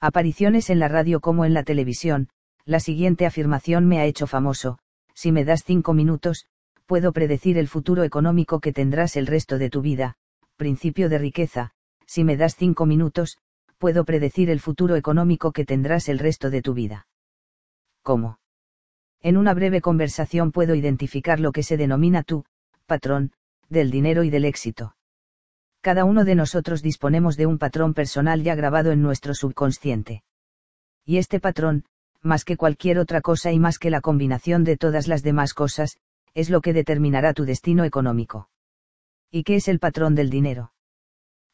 apariciones 0.00 0.70
en 0.70 0.78
la 0.78 0.88
radio 0.88 1.20
como 1.20 1.44
en 1.44 1.52
la 1.52 1.62
televisión, 1.62 2.30
la 2.64 2.80
siguiente 2.80 3.26
afirmación 3.26 3.86
me 3.86 4.00
ha 4.00 4.06
hecho 4.06 4.26
famoso, 4.26 4.78
si 5.12 5.30
me 5.30 5.44
das 5.44 5.62
cinco 5.62 5.92
minutos, 5.92 6.46
puedo 6.86 7.12
predecir 7.12 7.58
el 7.58 7.68
futuro 7.68 8.02
económico 8.02 8.60
que 8.60 8.72
tendrás 8.72 9.14
el 9.16 9.26
resto 9.26 9.58
de 9.58 9.68
tu 9.68 9.82
vida, 9.82 10.16
principio 10.58 11.08
de 11.08 11.16
riqueza, 11.16 11.70
si 12.04 12.24
me 12.24 12.36
das 12.36 12.56
cinco 12.56 12.84
minutos, 12.84 13.38
puedo 13.78 14.04
predecir 14.04 14.50
el 14.50 14.60
futuro 14.60 14.96
económico 14.96 15.52
que 15.52 15.64
tendrás 15.64 16.10
el 16.10 16.18
resto 16.18 16.50
de 16.50 16.60
tu 16.60 16.74
vida. 16.74 17.06
¿Cómo? 18.02 18.40
En 19.22 19.36
una 19.36 19.54
breve 19.54 19.80
conversación 19.80 20.52
puedo 20.52 20.74
identificar 20.74 21.40
lo 21.40 21.52
que 21.52 21.62
se 21.62 21.76
denomina 21.76 22.22
tu, 22.22 22.44
patrón, 22.86 23.32
del 23.68 23.90
dinero 23.90 24.24
y 24.24 24.30
del 24.30 24.44
éxito. 24.44 24.96
Cada 25.80 26.04
uno 26.04 26.24
de 26.24 26.34
nosotros 26.34 26.82
disponemos 26.82 27.36
de 27.36 27.46
un 27.46 27.58
patrón 27.58 27.94
personal 27.94 28.42
ya 28.42 28.54
grabado 28.54 28.90
en 28.90 29.00
nuestro 29.00 29.34
subconsciente. 29.34 30.22
Y 31.04 31.18
este 31.18 31.38
patrón, 31.40 31.84
más 32.20 32.44
que 32.44 32.56
cualquier 32.56 32.98
otra 32.98 33.20
cosa 33.20 33.52
y 33.52 33.58
más 33.58 33.78
que 33.78 33.90
la 33.90 34.00
combinación 34.00 34.64
de 34.64 34.76
todas 34.76 35.06
las 35.06 35.22
demás 35.22 35.54
cosas, 35.54 35.98
es 36.34 36.50
lo 36.50 36.60
que 36.60 36.72
determinará 36.72 37.32
tu 37.32 37.44
destino 37.44 37.84
económico. 37.84 38.48
¿Y 39.30 39.42
qué 39.42 39.56
es 39.56 39.68
el 39.68 39.78
patrón 39.78 40.14
del 40.14 40.30
dinero? 40.30 40.72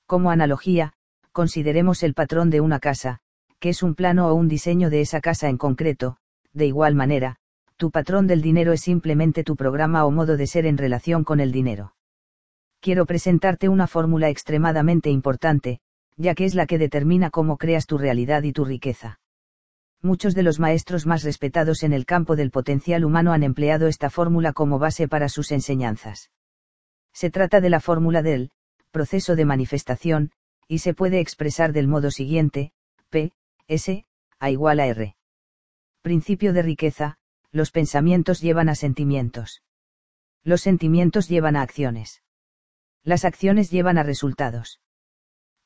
Como 0.07 0.31
analogía, 0.31 0.93
consideremos 1.33 2.05
el 2.05 2.15
patrón 2.15 2.49
de 2.51 2.61
una 2.61 2.79
casa, 2.79 3.19
que 3.59 3.71
es 3.71 3.83
un 3.83 3.97
plano 3.97 4.29
o 4.29 4.35
un 4.35 4.47
diseño 4.47 4.91
de 4.91 5.01
esa 5.01 5.21
casa 5.21 5.49
en 5.49 5.59
concreto, 5.59 6.17
de 6.53 6.67
igual 6.67 6.95
manera, 6.95 7.37
tu 7.77 7.91
patrón 7.91 8.29
del 8.29 8.43
dinero 8.43 8.73
es 8.73 8.83
simplemente 8.83 9.43
tu 9.43 9.57
programa 9.57 10.05
o 10.05 10.13
modo 10.13 10.37
de 10.37 10.47
ser 10.47 10.67
en 10.67 10.79
relación 10.79 11.25
con 11.25 11.41
el 11.41 11.51
dinero. 11.51 11.97
Quiero 12.81 13.07
presentarte 13.07 13.69
una 13.69 13.89
fórmula 13.89 14.29
extremadamente 14.29 15.11
importante, 15.11 15.81
ya 16.17 16.37
que 16.37 16.45
es 16.45 16.55
la 16.55 16.67
que 16.67 16.79
determina 16.79 17.31
cómo 17.31 17.57
creas 17.57 17.87
tu 17.87 17.99
realidad 17.99 18.45
y 18.45 18.53
tu 18.53 18.65
riqueza. 18.65 19.19
Muchos 20.01 20.35
de 20.35 20.45
los 20.45 20.61
maestros 20.61 21.07
más 21.07 21.25
respetados 21.25 21.83
en 21.83 21.93
el 21.93 22.07
campo 22.07 22.37
del 22.37 22.53
potencial 22.53 23.05
humano 23.05 23.33
han 23.33 23.43
empleado 23.43 23.89
esta 23.89 24.11
fórmula 24.11 24.53
como 24.53 24.79
base 24.79 25.09
para 25.09 25.29
sus 25.29 25.51
enseñanzas. 25.51 26.31
Se 27.15 27.31
trata 27.31 27.61
de 27.61 27.71
la 27.71 27.81
fórmula 27.81 28.23
del 28.23 28.51
proceso 28.91 29.37
de 29.37 29.45
manifestación, 29.45 30.33
y 30.69 30.79
se 30.79 30.95
puede 30.95 31.21
expresar 31.21 31.73
del 31.73 31.89
modo 31.89 32.11
siguiente, 32.11 32.73
P, 33.09 33.33
S, 33.69 34.05
A 34.41 34.51
igual 34.51 34.81
a 34.81 34.87
R. 34.87 35.17
Principio 36.03 36.53
de 36.53 36.63
riqueza, 36.63 37.17
los 37.53 37.71
pensamientos 37.71 38.41
llevan 38.41 38.69
a 38.69 38.75
sentimientos. 38.75 39.63
Los 40.43 40.61
sentimientos 40.61 41.29
llevan 41.29 41.57
a 41.57 41.63
acciones. 41.63 42.23
Las 43.05 43.25
acciones 43.25 43.71
llevan 43.71 43.97
a 43.97 44.03
resultados. 44.03 44.81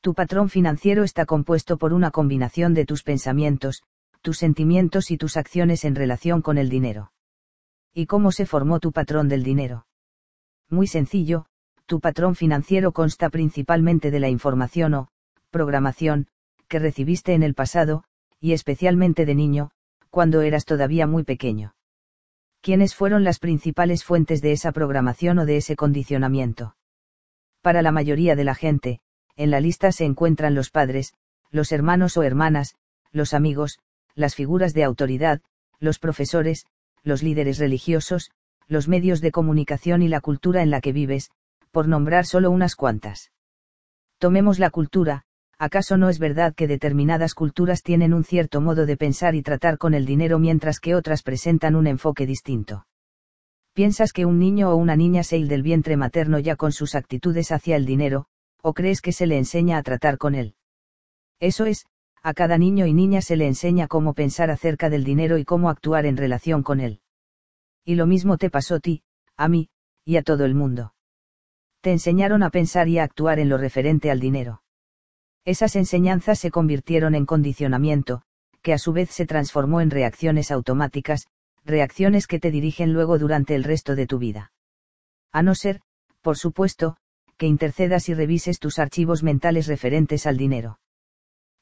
Tu 0.01 0.13
patrón 0.13 0.49
financiero 0.49 1.03
está 1.03 1.25
compuesto 1.25 1.77
por 1.77 1.93
una 1.93 2.11
combinación 2.11 2.73
de 2.73 2.85
tus 2.85 3.03
pensamientos, 3.03 3.83
tus 4.21 4.37
sentimientos 4.37 5.11
y 5.11 5.17
tus 5.17 5.35
acciones 5.35 5.83
en 5.83 5.95
relación 5.95 6.41
con 6.41 6.57
el 6.57 6.69
dinero. 6.69 7.11
¿Y 7.93 8.05
cómo 8.05 8.31
se 8.31 8.45
formó 8.45 8.79
tu 8.79 8.91
patrón 8.91 9.27
del 9.27 9.43
dinero? 9.43 9.87
Muy 10.69 10.87
sencillo, 10.87 11.45
tu 11.85 11.99
patrón 11.99 12.35
financiero 12.35 12.91
consta 12.91 13.29
principalmente 13.29 14.11
de 14.11 14.19
la 14.19 14.29
información 14.29 14.93
o, 14.93 15.07
programación, 15.49 16.27
que 16.67 16.79
recibiste 16.79 17.33
en 17.33 17.41
el 17.41 17.55
pasado, 17.55 18.03
y 18.39 18.53
especialmente 18.53 19.25
de 19.25 19.35
niño, 19.35 19.71
cuando 20.09 20.41
eras 20.41 20.65
todavía 20.65 21.07
muy 21.07 21.23
pequeño. 21.23 21.73
¿Quiénes 22.61 22.93
fueron 22.93 23.23
las 23.23 23.39
principales 23.39 24.03
fuentes 24.03 24.41
de 24.41 24.51
esa 24.51 24.71
programación 24.71 25.39
o 25.39 25.45
de 25.45 25.57
ese 25.57 25.75
condicionamiento? 25.75 26.75
Para 27.61 27.81
la 27.81 27.91
mayoría 27.91 28.35
de 28.35 28.43
la 28.43 28.55
gente, 28.55 28.99
en 29.35 29.49
la 29.49 29.59
lista 29.59 29.91
se 29.91 30.05
encuentran 30.05 30.55
los 30.55 30.69
padres, 30.69 31.13
los 31.49 31.71
hermanos 31.71 32.17
o 32.17 32.23
hermanas, 32.23 32.75
los 33.11 33.33
amigos, 33.33 33.79
las 34.13 34.35
figuras 34.35 34.73
de 34.73 34.83
autoridad, 34.83 35.41
los 35.79 35.99
profesores, 35.99 36.65
los 37.03 37.23
líderes 37.23 37.57
religiosos, 37.57 38.31
los 38.69 38.87
medios 38.87 39.19
de 39.19 39.31
comunicación 39.31 40.03
y 40.03 40.07
la 40.07 40.21
cultura 40.21 40.61
en 40.61 40.69
la 40.69 40.79
que 40.79 40.93
vives, 40.93 41.31
por 41.71 41.87
nombrar 41.87 42.25
solo 42.25 42.51
unas 42.51 42.75
cuantas. 42.75 43.31
Tomemos 44.19 44.59
la 44.59 44.69
cultura, 44.69 45.23
¿acaso 45.57 45.97
no 45.97 46.07
es 46.07 46.19
verdad 46.19 46.53
que 46.53 46.67
determinadas 46.67 47.33
culturas 47.33 47.81
tienen 47.81 48.13
un 48.13 48.23
cierto 48.23 48.61
modo 48.61 48.85
de 48.85 48.95
pensar 48.95 49.33
y 49.33 49.41
tratar 49.41 49.77
con 49.77 49.93
el 49.93 50.05
dinero 50.05 50.39
mientras 50.39 50.79
que 50.79 50.93
otras 50.93 51.23
presentan 51.23 51.75
un 51.75 51.87
enfoque 51.87 52.25
distinto? 52.25 52.85
¿Piensas 53.73 54.13
que 54.13 54.25
un 54.25 54.39
niño 54.39 54.69
o 54.69 54.75
una 54.75 54.95
niña 54.95 55.23
se 55.23 55.43
del 55.43 55.63
vientre 55.63 55.97
materno 55.97 56.37
ya 56.37 56.55
con 56.55 56.71
sus 56.71 56.95
actitudes 56.95 57.51
hacia 57.51 57.75
el 57.75 57.85
dinero, 57.85 58.25
o 58.61 58.73
crees 58.73 59.01
que 59.01 59.13
se 59.13 59.25
le 59.25 59.37
enseña 59.37 59.77
a 59.77 59.83
tratar 59.83 60.17
con 60.17 60.35
él? 60.35 60.55
Eso 61.39 61.65
es, 61.65 61.85
a 62.21 62.33
cada 62.33 62.57
niño 62.57 62.85
y 62.85 62.93
niña 62.93 63.21
se 63.21 63.35
le 63.35 63.47
enseña 63.47 63.87
cómo 63.87 64.13
pensar 64.13 64.51
acerca 64.51 64.89
del 64.89 65.03
dinero 65.03 65.37
y 65.37 65.45
cómo 65.45 65.69
actuar 65.69 66.05
en 66.05 66.17
relación 66.17 66.61
con 66.61 66.81
él. 66.81 66.99
Y 67.85 67.95
lo 67.95 68.05
mismo 68.05 68.37
te 68.37 68.49
pasó 68.49 68.75
a 68.75 68.79
ti, 68.79 69.03
a 69.35 69.47
mí, 69.47 69.69
y 70.05 70.17
a 70.17 70.23
todo 70.23 70.45
el 70.45 70.55
mundo 70.55 70.93
te 71.81 71.91
enseñaron 71.91 72.43
a 72.43 72.49
pensar 72.49 72.87
y 72.87 72.99
a 72.99 73.03
actuar 73.03 73.39
en 73.39 73.49
lo 73.49 73.57
referente 73.57 74.11
al 74.11 74.19
dinero. 74.19 74.63
Esas 75.45 75.75
enseñanzas 75.75 76.39
se 76.39 76.51
convirtieron 76.51 77.15
en 77.15 77.25
condicionamiento, 77.25 78.21
que 78.61 78.73
a 78.73 78.77
su 78.77 78.91
vez 78.91 79.09
se 79.09 79.25
transformó 79.25 79.79
en 79.79 79.89
reacciones 79.89 80.51
automáticas, 80.51 81.27
reacciones 81.63 82.27
que 82.27 82.39
te 82.39 82.51
dirigen 82.51 82.93
luego 82.93 83.17
durante 83.17 83.55
el 83.55 83.63
resto 83.63 83.95
de 83.95 84.07
tu 84.07 84.19
vida. 84.19 84.51
A 85.31 85.41
no 85.41 85.55
ser, 85.55 85.81
por 86.21 86.37
supuesto, 86.37 86.97
que 87.37 87.47
intercedas 87.47 88.09
y 88.09 88.13
revises 88.13 88.59
tus 88.59 88.79
archivos 88.79 89.23
mentales 89.23 89.67
referentes 89.67 90.27
al 90.27 90.35
dinero. 90.35 90.79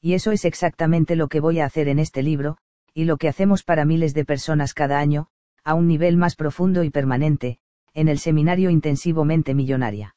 Y 0.00 0.14
eso 0.14 0.32
es 0.32 0.44
exactamente 0.44 1.14
lo 1.14 1.28
que 1.28 1.40
voy 1.40 1.60
a 1.60 1.66
hacer 1.66 1.88
en 1.88 2.00
este 2.00 2.22
libro, 2.22 2.58
y 2.94 3.04
lo 3.04 3.16
que 3.16 3.28
hacemos 3.28 3.62
para 3.62 3.84
miles 3.84 4.14
de 4.14 4.24
personas 4.24 4.74
cada 4.74 4.98
año, 4.98 5.28
a 5.64 5.74
un 5.74 5.86
nivel 5.86 6.16
más 6.16 6.36
profundo 6.36 6.84
y 6.84 6.90
permanente, 6.90 7.58
en 7.94 8.08
el 8.08 8.18
seminario 8.18 8.70
intensivo 8.70 9.24
Mente 9.24 9.54
Millonaria. 9.54 10.16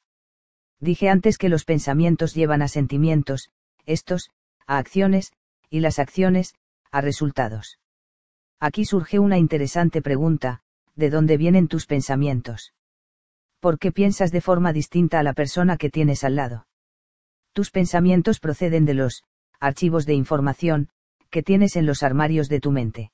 Dije 0.79 1.09
antes 1.09 1.37
que 1.37 1.49
los 1.49 1.63
pensamientos 1.63 2.33
llevan 2.33 2.61
a 2.61 2.67
sentimientos, 2.67 3.51
estos, 3.85 4.29
a 4.67 4.77
acciones, 4.77 5.33
y 5.69 5.79
las 5.79 5.99
acciones, 5.99 6.55
a 6.91 7.01
resultados. 7.01 7.79
Aquí 8.59 8.85
surge 8.85 9.19
una 9.19 9.37
interesante 9.37 10.01
pregunta, 10.01 10.61
¿de 10.95 11.09
dónde 11.09 11.37
vienen 11.37 11.67
tus 11.67 11.85
pensamientos? 11.85 12.73
¿Por 13.59 13.79
qué 13.79 13.91
piensas 13.91 14.31
de 14.31 14.41
forma 14.41 14.73
distinta 14.73 15.19
a 15.19 15.23
la 15.23 15.33
persona 15.33 15.77
que 15.77 15.89
tienes 15.89 16.23
al 16.23 16.35
lado? 16.35 16.67
Tus 17.53 17.71
pensamientos 17.71 18.39
proceden 18.39 18.85
de 18.85 18.95
los 18.95 19.23
archivos 19.59 20.05
de 20.05 20.13
información 20.13 20.89
que 21.29 21.43
tienes 21.43 21.75
en 21.75 21.85
los 21.85 22.03
armarios 22.03 22.49
de 22.49 22.59
tu 22.59 22.71
mente. 22.71 23.11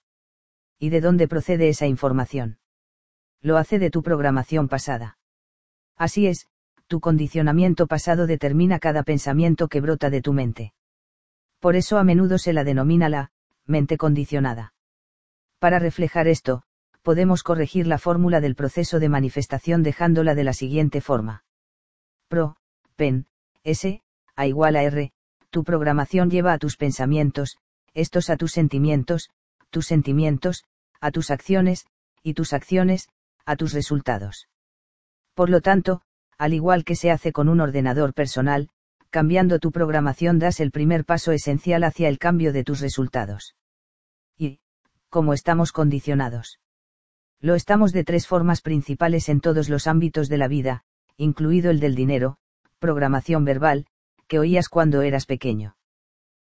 ¿Y 0.80 0.90
de 0.90 1.02
dónde 1.02 1.28
procede 1.28 1.70
esa 1.70 1.88
información? 1.88 2.60
Lo 3.42 3.58
hace 3.58 3.80
de 3.80 3.90
tu 3.90 4.04
programación 4.04 4.68
pasada. 4.68 5.18
Así 5.96 6.28
es, 6.28 6.48
tu 6.88 7.00
condicionamiento 7.00 7.88
pasado 7.88 8.28
determina 8.28 8.80
cada 8.80 9.04
pensamiento 9.04 9.68
que 9.68 9.82
brota 9.82 10.10
de 10.10 10.22
tu 10.22 10.34
mente. 10.34 10.74
Por 11.60 11.76
eso 11.76 11.98
a 11.98 12.04
menudo 12.04 12.38
se 12.38 12.54
la 12.54 12.64
denomina 12.64 13.10
la 13.10 13.32
mente 13.66 13.98
condicionada. 13.98 14.74
Para 15.60 15.80
reflejar 15.80 16.28
esto, 16.28 16.64
podemos 17.02 17.44
corregir 17.44 17.88
la 17.88 17.98
fórmula 17.98 18.42
del 18.42 18.56
proceso 18.56 19.00
de 19.00 19.10
manifestación 19.10 19.82
dejándola 19.82 20.36
de 20.36 20.44
la 20.44 20.54
siguiente 20.54 21.02
forma. 21.02 21.44
Pro, 22.28 22.58
pen, 22.96 23.26
S, 23.64 24.02
a 24.36 24.46
igual 24.46 24.76
a 24.76 24.84
R, 24.84 25.12
tu 25.50 25.64
programación 25.64 26.30
lleva 26.30 26.54
a 26.54 26.58
tus 26.58 26.78
pensamientos, 26.78 27.58
estos 27.94 28.30
a 28.30 28.38
tus 28.38 28.52
sentimientos, 28.52 29.30
tus 29.70 29.88
sentimientos, 29.88 30.64
a 31.00 31.12
tus 31.12 31.32
acciones, 31.32 31.86
y 32.24 32.34
tus 32.34 32.54
acciones, 32.54 33.10
a 33.46 33.56
tus 33.56 33.74
resultados. 33.74 34.48
Por 35.34 35.50
lo 35.50 35.62
tanto, 35.62 36.02
al 36.38 36.54
igual 36.54 36.84
que 36.84 36.96
se 36.96 37.12
hace 37.12 37.32
con 37.32 37.50
un 37.50 37.62
ordenador 37.62 38.14
personal, 38.14 38.70
cambiando 39.10 39.60
tu 39.60 39.72
programación 39.72 40.40
das 40.40 40.60
el 40.60 40.72
primer 40.72 41.06
paso 41.06 41.32
esencial 41.32 41.84
hacia 41.84 42.10
el 42.10 42.20
cambio 42.20 42.54
de 42.54 42.64
tus 42.64 42.82
resultados. 42.82 43.56
Y, 44.38 44.60
¿cómo 45.10 45.34
estamos 45.34 45.72
condicionados? 45.72 46.60
Lo 47.40 47.56
estamos 47.56 47.94
de 47.94 48.04
tres 48.04 48.28
formas 48.28 48.62
principales 48.62 49.30
en 49.30 49.42
todos 49.42 49.70
los 49.70 49.88
ámbitos 49.88 50.28
de 50.28 50.38
la 50.38 50.48
vida, 50.48 50.84
incluido 51.18 51.72
el 51.72 51.80
del 51.80 51.96
dinero, 51.96 52.38
programación 52.80 53.46
verbal, 53.46 53.86
que 54.28 54.40
oías 54.40 54.70
cuando 54.70 55.02
eras 55.02 55.26
pequeño. 55.26 55.78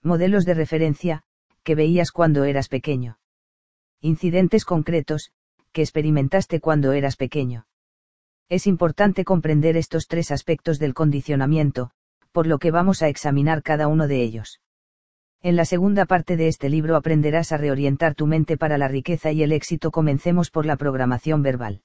Modelos 0.02 0.44
de 0.44 0.54
referencia, 0.54 1.22
que 1.62 1.74
veías 1.74 2.12
cuando 2.12 2.44
eras 2.44 2.68
pequeño. 2.68 3.18
Incidentes 4.00 4.64
concretos, 4.64 5.32
que 5.72 5.82
experimentaste 5.82 6.60
cuando 6.60 6.92
eras 6.92 7.16
pequeño. 7.16 7.66
Es 8.48 8.66
importante 8.66 9.24
comprender 9.24 9.76
estos 9.76 10.06
tres 10.08 10.30
aspectos 10.30 10.78
del 10.78 10.94
condicionamiento, 10.94 11.90
por 12.32 12.46
lo 12.46 12.58
que 12.58 12.70
vamos 12.70 13.02
a 13.02 13.08
examinar 13.08 13.62
cada 13.62 13.88
uno 13.88 14.08
de 14.08 14.22
ellos. 14.22 14.60
En 15.42 15.56
la 15.56 15.64
segunda 15.64 16.04
parte 16.04 16.36
de 16.36 16.48
este 16.48 16.68
libro 16.68 16.96
aprenderás 16.96 17.52
a 17.52 17.56
reorientar 17.56 18.14
tu 18.14 18.26
mente 18.26 18.58
para 18.58 18.76
la 18.76 18.88
riqueza 18.88 19.32
y 19.32 19.42
el 19.42 19.52
éxito. 19.52 19.90
Comencemos 19.90 20.50
por 20.50 20.66
la 20.66 20.76
programación 20.76 21.42
verbal. 21.42 21.82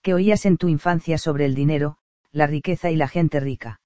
¿Qué 0.00 0.14
oías 0.14 0.46
en 0.46 0.56
tu 0.56 0.68
infancia 0.68 1.18
sobre 1.18 1.44
el 1.44 1.54
dinero, 1.54 1.98
la 2.30 2.46
riqueza 2.46 2.90
y 2.90 2.96
la 2.96 3.08
gente 3.08 3.40
rica? 3.40 3.80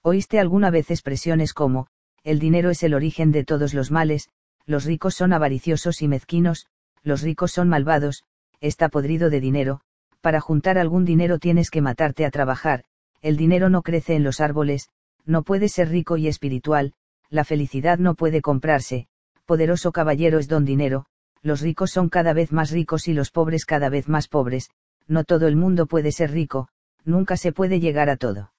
¿Oíste 0.00 0.38
alguna 0.38 0.70
vez 0.70 0.90
expresiones 0.90 1.54
como, 1.54 1.88
el 2.24 2.38
dinero 2.38 2.70
es 2.70 2.82
el 2.82 2.94
origen 2.94 3.32
de 3.32 3.44
todos 3.44 3.74
los 3.74 3.90
males, 3.90 4.30
los 4.66 4.84
ricos 4.86 5.14
son 5.14 5.34
avariciosos 5.34 6.00
y 6.00 6.08
mezquinos, 6.08 6.66
los 7.02 7.20
ricos 7.20 7.52
son 7.52 7.68
malvados, 7.68 8.24
está 8.60 8.88
podrido 8.88 9.28
de 9.28 9.40
dinero, 9.40 9.80
para 10.22 10.40
juntar 10.40 10.78
algún 10.78 11.04
dinero 11.04 11.38
tienes 11.38 11.70
que 11.70 11.82
matarte 11.82 12.24
a 12.24 12.30
trabajar, 12.30 12.84
el 13.20 13.36
dinero 13.36 13.68
no 13.68 13.82
crece 13.82 14.14
en 14.14 14.24
los 14.24 14.40
árboles, 14.40 14.88
no 15.26 15.42
puede 15.42 15.68
ser 15.68 15.90
rico 15.90 16.16
y 16.16 16.28
espiritual, 16.28 16.94
la 17.28 17.44
felicidad 17.44 17.98
no 17.98 18.14
puede 18.14 18.40
comprarse, 18.40 19.06
poderoso 19.44 19.92
caballero 19.92 20.38
es 20.38 20.48
don 20.48 20.64
dinero, 20.64 21.04
los 21.42 21.60
ricos 21.60 21.90
son 21.90 22.08
cada 22.08 22.32
vez 22.32 22.52
más 22.52 22.70
ricos 22.70 23.06
y 23.06 23.12
los 23.12 23.30
pobres 23.30 23.66
cada 23.66 23.90
vez 23.90 24.08
más 24.08 24.28
pobres, 24.28 24.70
no 25.06 25.24
todo 25.24 25.46
el 25.46 25.56
mundo 25.56 25.86
puede 25.86 26.10
ser 26.10 26.30
rico, 26.30 26.68
nunca 27.04 27.36
se 27.36 27.52
puede 27.52 27.80
llegar 27.80 28.08
a 28.08 28.16
todo. 28.16 28.52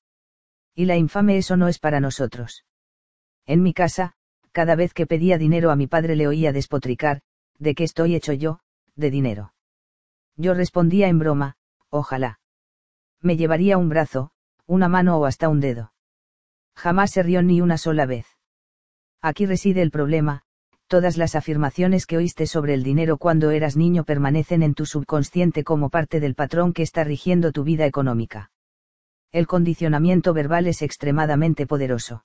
Y 0.76 0.86
la 0.86 0.98
infame 0.98 1.38
eso 1.38 1.58
no 1.58 1.68
es 1.68 1.80
para 1.80 2.00
nosotros. 2.00 2.64
En 3.46 3.62
mi 3.62 3.74
casa, 3.74 4.14
cada 4.52 4.76
vez 4.76 4.94
que 4.94 5.06
pedía 5.06 5.38
dinero 5.38 5.72
a 5.72 5.76
mi 5.76 5.88
padre 5.88 6.16
le 6.16 6.28
oía 6.28 6.52
despotricar, 6.52 7.22
¿de 7.60 7.76
qué 7.76 7.84
estoy 7.84 8.16
hecho 8.16 8.34
yo? 8.34 8.60
De 8.96 9.12
dinero. 9.12 9.54
Yo 10.38 10.54
respondía 10.54 11.08
en 11.08 11.20
broma, 11.20 11.58
ojalá. 11.90 12.40
Me 13.22 13.38
llevaría 13.38 13.78
un 13.78 13.90
brazo, 13.90 14.32
una 14.66 14.88
mano 14.88 15.18
o 15.18 15.26
hasta 15.26 15.50
un 15.50 15.60
dedo. 15.60 15.94
Jamás 16.76 17.12
se 17.12 17.24
rió 17.24 17.42
ni 17.42 17.62
una 17.62 17.78
sola 17.78 18.06
vez. 18.06 18.26
Aquí 19.22 19.46
reside 19.46 19.82
el 19.82 19.92
problema, 19.92 20.44
todas 20.88 21.18
las 21.18 21.36
afirmaciones 21.36 22.06
que 22.06 22.18
oíste 22.18 22.48
sobre 22.48 22.74
el 22.74 22.84
dinero 22.84 23.18
cuando 23.18 23.52
eras 23.52 23.76
niño 23.76 24.04
permanecen 24.04 24.62
en 24.62 24.74
tu 24.74 24.86
subconsciente 24.86 25.64
como 25.64 25.90
parte 25.90 26.20
del 26.20 26.36
patrón 26.36 26.74
que 26.74 26.84
está 26.84 27.04
rigiendo 27.04 27.52
tu 27.52 27.64
vida 27.64 27.86
económica. 27.86 28.52
El 29.32 29.48
condicionamiento 29.48 30.34
verbal 30.34 30.68
es 30.68 30.82
extremadamente 30.82 31.66
poderoso. 31.66 32.24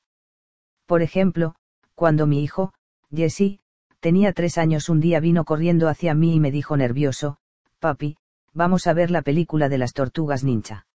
Por 0.91 1.03
ejemplo, 1.03 1.55
cuando 1.95 2.27
mi 2.27 2.43
hijo, 2.43 2.73
Jesse, 3.15 3.61
tenía 4.01 4.33
tres 4.33 4.59
años 4.59 4.89
un 4.89 4.99
día 4.99 5.21
vino 5.21 5.45
corriendo 5.45 5.89
hacia 5.89 6.15
mí 6.15 6.35
y 6.35 6.41
me 6.41 6.51
dijo 6.51 6.77
nervioso, 6.77 7.37
papi, 7.79 8.17
vamos 8.55 8.89
a 8.89 8.93
ver 8.93 9.13
la 9.13 9.23
película 9.23 9.69
de 9.69 9.79
las 9.79 9.93
tortugas 9.93 10.43
ninja. 10.43 10.89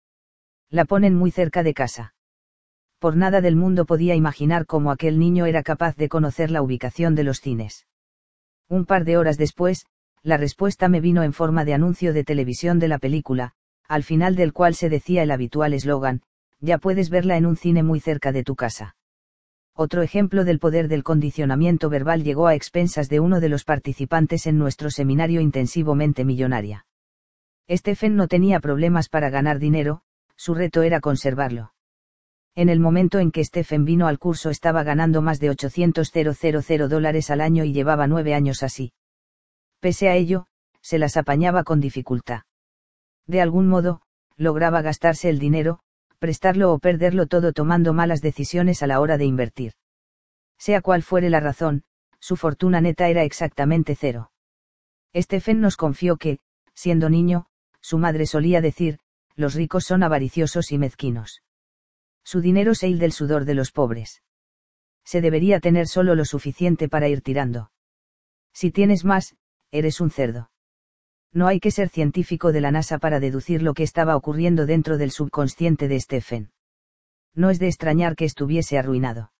La 0.71 0.85
ponen 0.85 1.13
muy 1.13 1.29
cerca 1.29 1.61
de 1.61 1.75
casa. 1.75 2.15
Por 2.97 3.15
nada 3.15 3.39
del 3.39 3.55
mundo 3.55 3.85
podía 3.85 4.15
imaginar 4.15 4.65
cómo 4.65 4.89
aquel 4.89 5.19
niño 5.19 5.45
era 5.45 5.61
capaz 5.61 5.95
de 5.95 6.09
conocer 6.09 6.49
la 6.49 6.63
ubicación 6.63 7.13
de 7.13 7.25
los 7.25 7.39
cines. 7.39 7.85
Un 8.69 8.85
par 8.85 9.05
de 9.05 9.17
horas 9.17 9.37
después, 9.37 9.85
la 10.23 10.37
respuesta 10.37 10.89
me 10.89 11.01
vino 11.01 11.21
en 11.21 11.33
forma 11.33 11.65
de 11.65 11.75
anuncio 11.75 12.13
de 12.13 12.23
televisión 12.23 12.79
de 12.79 12.87
la 12.87 12.97
película, 12.97 13.53
al 13.87 14.01
final 14.01 14.35
del 14.35 14.53
cual 14.53 14.73
se 14.73 14.89
decía 14.89 15.21
el 15.21 15.29
habitual 15.29 15.71
eslogan, 15.71 16.23
ya 16.61 16.79
puedes 16.79 17.11
verla 17.11 17.37
en 17.37 17.45
un 17.45 17.57
cine 17.57 17.83
muy 17.83 17.99
cerca 17.99 18.31
de 18.31 18.43
tu 18.43 18.55
casa. 18.55 18.95
Otro 19.75 20.03
ejemplo 20.03 20.43
del 20.43 20.59
poder 20.59 20.87
del 20.87 21.03
condicionamiento 21.03 21.89
verbal 21.89 22.23
llegó 22.23 22.47
a 22.47 22.53
expensas 22.53 23.09
de 23.09 23.19
uno 23.19 23.39
de 23.39 23.49
los 23.49 23.63
participantes 23.63 24.45
en 24.45 24.59
nuestro 24.59 24.91
seminario 24.91 25.41
intensivo 25.41 25.95
Mente 25.95 26.25
Millonaria. 26.25 26.85
Stephen 27.69 28.15
no 28.15 28.27
tenía 28.27 28.59
problemas 28.59 29.09
para 29.09 29.31
ganar 29.31 29.57
dinero, 29.57 30.01
su 30.35 30.53
reto 30.53 30.83
era 30.83 30.99
conservarlo. 30.99 31.73
En 32.55 32.69
el 32.69 32.79
momento 32.79 33.17
en 33.17 33.31
que 33.31 33.43
Stephen 33.43 33.83
vino 33.83 34.07
al 34.07 34.19
curso 34.19 34.51
estaba 34.51 34.83
ganando 34.83 35.23
más 35.23 35.39
de 35.39 35.49
800.000 35.49 36.87
dólares 36.87 37.31
al 37.31 37.41
año 37.41 37.63
y 37.63 37.73
llevaba 37.73 38.05
nueve 38.05 38.35
años 38.35 38.61
así. 38.61 38.93
Pese 39.79 40.07
a 40.07 40.15
ello, 40.15 40.45
se 40.81 40.99
las 40.99 41.17
apañaba 41.17 41.63
con 41.63 41.79
dificultad. 41.79 42.41
De 43.25 43.41
algún 43.41 43.67
modo, 43.67 44.01
lograba 44.37 44.83
gastarse 44.83 45.29
el 45.29 45.39
dinero, 45.39 45.79
prestarlo 46.23 46.71
o 46.71 46.79
perderlo 46.79 47.27
todo 47.27 47.51
tomando 47.51 47.91
malas 47.91 48.21
decisiones 48.21 48.81
a 48.81 48.87
la 48.87 49.01
hora 49.01 49.17
de 49.17 49.25
invertir. 49.25 49.73
Sea 50.57 50.79
cual 50.79 51.03
fuere 51.03 51.29
la 51.29 51.41
razón, 51.41 51.83
su 52.17 52.37
fortuna 52.37 52.79
neta 52.79 53.09
era 53.09 53.25
exactamente 53.25 53.93
cero. 53.93 54.31
Stephen 55.13 55.59
nos 55.59 55.75
confió 55.75 56.15
que, 56.15 56.39
siendo 56.73 57.09
niño, 57.09 57.47
su 57.81 57.97
madre 57.97 58.25
solía 58.25 58.61
decir, 58.61 58.99
los 59.35 59.53
ricos 59.53 59.83
son 59.83 60.01
avariciosos 60.01 60.71
y 60.71 60.77
mezquinos. 60.77 61.43
Su 62.23 62.39
dinero 62.39 62.73
se 62.73 62.87
il 62.87 62.99
del 62.99 63.11
sudor 63.11 63.43
de 63.43 63.55
los 63.55 63.73
pobres. 63.73 64.23
Se 65.03 65.19
debería 65.19 65.59
tener 65.59 65.89
solo 65.89 66.15
lo 66.15 66.23
suficiente 66.23 66.87
para 66.87 67.09
ir 67.09 67.21
tirando. 67.21 67.69
Si 68.53 68.71
tienes 68.71 69.03
más, 69.03 69.35
eres 69.71 69.99
un 69.99 70.09
cerdo 70.09 70.52
no 71.33 71.47
hay 71.47 71.59
que 71.59 71.71
ser 71.71 71.89
científico 71.89 72.51
de 72.51 72.61
la 72.61 72.71
NASA 72.71 72.99
para 72.99 73.19
deducir 73.19 73.61
lo 73.61 73.73
que 73.73 73.83
estaba 73.83 74.15
ocurriendo 74.15 74.65
dentro 74.65 74.97
del 74.97 75.11
subconsciente 75.11 75.87
de 75.87 75.99
Stephen. 75.99 76.51
No 77.33 77.49
es 77.49 77.59
de 77.59 77.67
extrañar 77.67 78.15
que 78.15 78.25
estuviese 78.25 78.77
arruinado. 78.77 79.31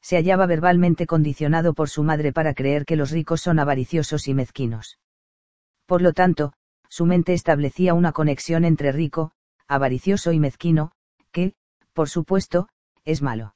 Se 0.00 0.16
hallaba 0.16 0.46
verbalmente 0.46 1.06
condicionado 1.06 1.74
por 1.74 1.90
su 1.90 2.02
madre 2.02 2.32
para 2.32 2.54
creer 2.54 2.86
que 2.86 2.96
los 2.96 3.10
ricos 3.10 3.42
son 3.42 3.58
avariciosos 3.58 4.28
y 4.28 4.34
mezquinos. 4.34 4.98
Por 5.84 6.00
lo 6.00 6.14
tanto, 6.14 6.54
su 6.88 7.04
mente 7.04 7.34
establecía 7.34 7.92
una 7.92 8.12
conexión 8.12 8.64
entre 8.64 8.90
rico, 8.90 9.32
avaricioso 9.68 10.32
y 10.32 10.40
mezquino, 10.40 10.92
que, 11.32 11.54
por 11.92 12.08
supuesto, 12.08 12.68
es 13.04 13.20
malo. 13.20 13.54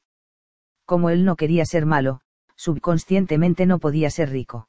Como 0.85 1.09
él 1.09 1.25
no 1.25 1.37
quería 1.37 1.65
ser 1.65 1.87
malo, 1.87 2.21
subconscientemente 2.57 3.65
no 3.65 3.79
podía 3.79 4.11
ser 4.11 4.31
rico. 4.31 4.69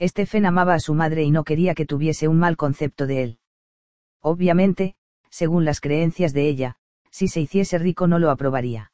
Stephen 0.00 0.46
amaba 0.46 0.74
a 0.74 0.80
su 0.80 0.94
madre 0.94 1.22
y 1.22 1.30
no 1.30 1.44
quería 1.44 1.74
que 1.74 1.86
tuviese 1.86 2.28
un 2.28 2.38
mal 2.38 2.56
concepto 2.56 3.06
de 3.06 3.22
él. 3.22 3.38
Obviamente, 4.20 4.94
según 5.30 5.64
las 5.64 5.80
creencias 5.80 6.32
de 6.32 6.48
ella, 6.48 6.76
si 7.10 7.28
se 7.28 7.40
hiciese 7.40 7.78
rico 7.78 8.06
no 8.06 8.18
lo 8.18 8.30
aprobaría. 8.30 8.92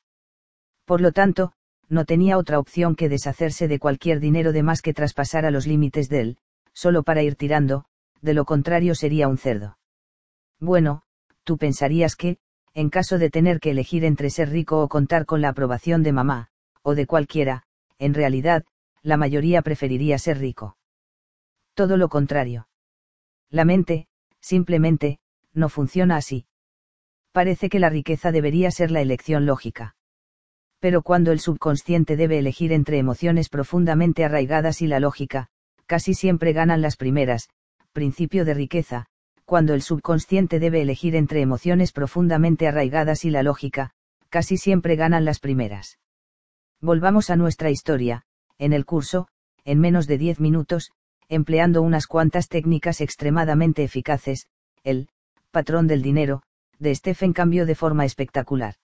Por 0.85 1.01
lo 1.01 1.13
tanto, 1.13 1.53
no 1.89 2.05
tenía 2.05 2.39
otra 2.39 2.59
opción 2.59 2.95
que 2.95 3.09
deshacerse 3.09 3.69
de 3.69 3.79
cualquier 3.79 4.21
dinero 4.21 4.53
de 4.53 4.63
más 4.63 4.83
que 4.83 4.95
traspasara 4.95 5.51
los 5.51 5.67
límites 5.67 6.09
de 6.09 6.21
él, 6.21 6.39
solo 6.73 7.03
para 7.03 7.23
ir 7.23 7.37
tirando, 7.37 7.85
de 8.21 8.35
lo 8.35 8.45
contrario 8.45 8.95
sería 8.95 9.29
un 9.29 9.39
cerdo. 9.39 9.79
Bueno, 10.61 11.03
tú 11.45 11.59
pensarías 11.59 12.17
que, 12.17 12.39
en 12.75 12.91
caso 12.91 13.19
de 13.19 13.31
tener 13.31 13.61
que 13.61 13.71
elegir 13.71 14.05
entre 14.05 14.31
ser 14.31 14.51
rico 14.51 14.83
o 14.83 14.89
contar 14.89 15.27
con 15.27 15.41
la 15.41 15.51
aprobación 15.51 16.03
de 16.03 16.13
mamá, 16.13 16.49
o 16.83 16.95
de 16.95 17.07
cualquiera, 17.07 17.65
en 17.99 18.15
realidad, 18.15 18.65
la 19.03 19.17
mayoría 19.17 19.63
preferiría 19.63 20.19
ser 20.19 20.39
rico. 20.39 20.78
Todo 21.79 21.97
lo 21.97 22.09
contrario. 22.09 22.67
La 23.51 23.65
mente, 23.65 24.09
simplemente, 24.41 25.21
no 25.55 25.69
funciona 25.69 26.17
así. 26.17 26.47
Parece 27.31 27.69
que 27.69 27.79
la 27.79 27.89
riqueza 27.89 28.33
debería 28.33 28.73
ser 28.73 28.91
la 28.91 29.01
elección 29.01 29.47
lógica. 29.47 29.95
Pero 30.81 31.03
cuando 31.03 31.31
el 31.31 31.39
subconsciente 31.39 32.17
debe 32.17 32.41
elegir 32.41 32.73
entre 32.73 32.99
emociones 32.99 33.49
profundamente 33.49 34.25
arraigadas 34.25 34.83
y 34.83 34.89
la 34.89 34.99
lógica, 34.99 35.51
casi 35.87 36.15
siempre 36.15 36.53
ganan 36.53 36.83
las 36.83 36.97
primeras, 36.97 37.49
principio 37.93 38.45
de 38.45 38.55
riqueza, 38.55 39.07
cuando 39.45 39.73
el 39.73 39.83
subconsciente 39.83 40.59
debe 40.59 40.83
elegir 40.83 41.15
entre 41.15 41.43
emociones 41.43 41.93
profundamente 41.93 42.67
arraigadas 42.67 43.25
y 43.25 43.31
la 43.31 43.45
lógica, 43.45 43.93
casi 44.31 44.57
siempre 44.57 44.97
ganan 44.97 45.25
las 45.25 45.39
primeras. 45.39 46.01
Volvamos 46.81 47.31
a 47.31 47.37
nuestra 47.37 47.71
historia, 47.71 48.25
en 48.59 48.73
el 48.73 48.85
curso, 48.85 49.29
en 49.65 49.79
menos 49.79 50.09
de 50.09 50.19
10 50.19 50.41
minutos, 50.41 50.91
empleando 51.29 51.83
unas 51.83 52.07
cuantas 52.07 52.49
técnicas 52.49 53.01
extremadamente 53.01 53.85
eficaces, 53.85 54.47
el 54.85 55.09
patrón 55.51 55.87
del 55.87 56.03
dinero, 56.03 56.43
de 56.79 56.95
Stephen 56.95 57.33
cambió 57.33 57.67
de 57.67 57.75
forma 57.75 58.05
espectacular. 58.05 58.75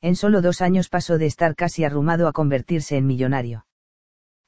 En 0.00 0.16
solo 0.16 0.40
dos 0.40 0.62
años 0.62 0.88
pasó 0.88 1.18
de 1.18 1.26
estar 1.26 1.54
casi 1.54 1.84
arrumado 1.84 2.26
a 2.26 2.32
convertirse 2.32 2.96
en 2.96 3.06
millonario. 3.06 3.66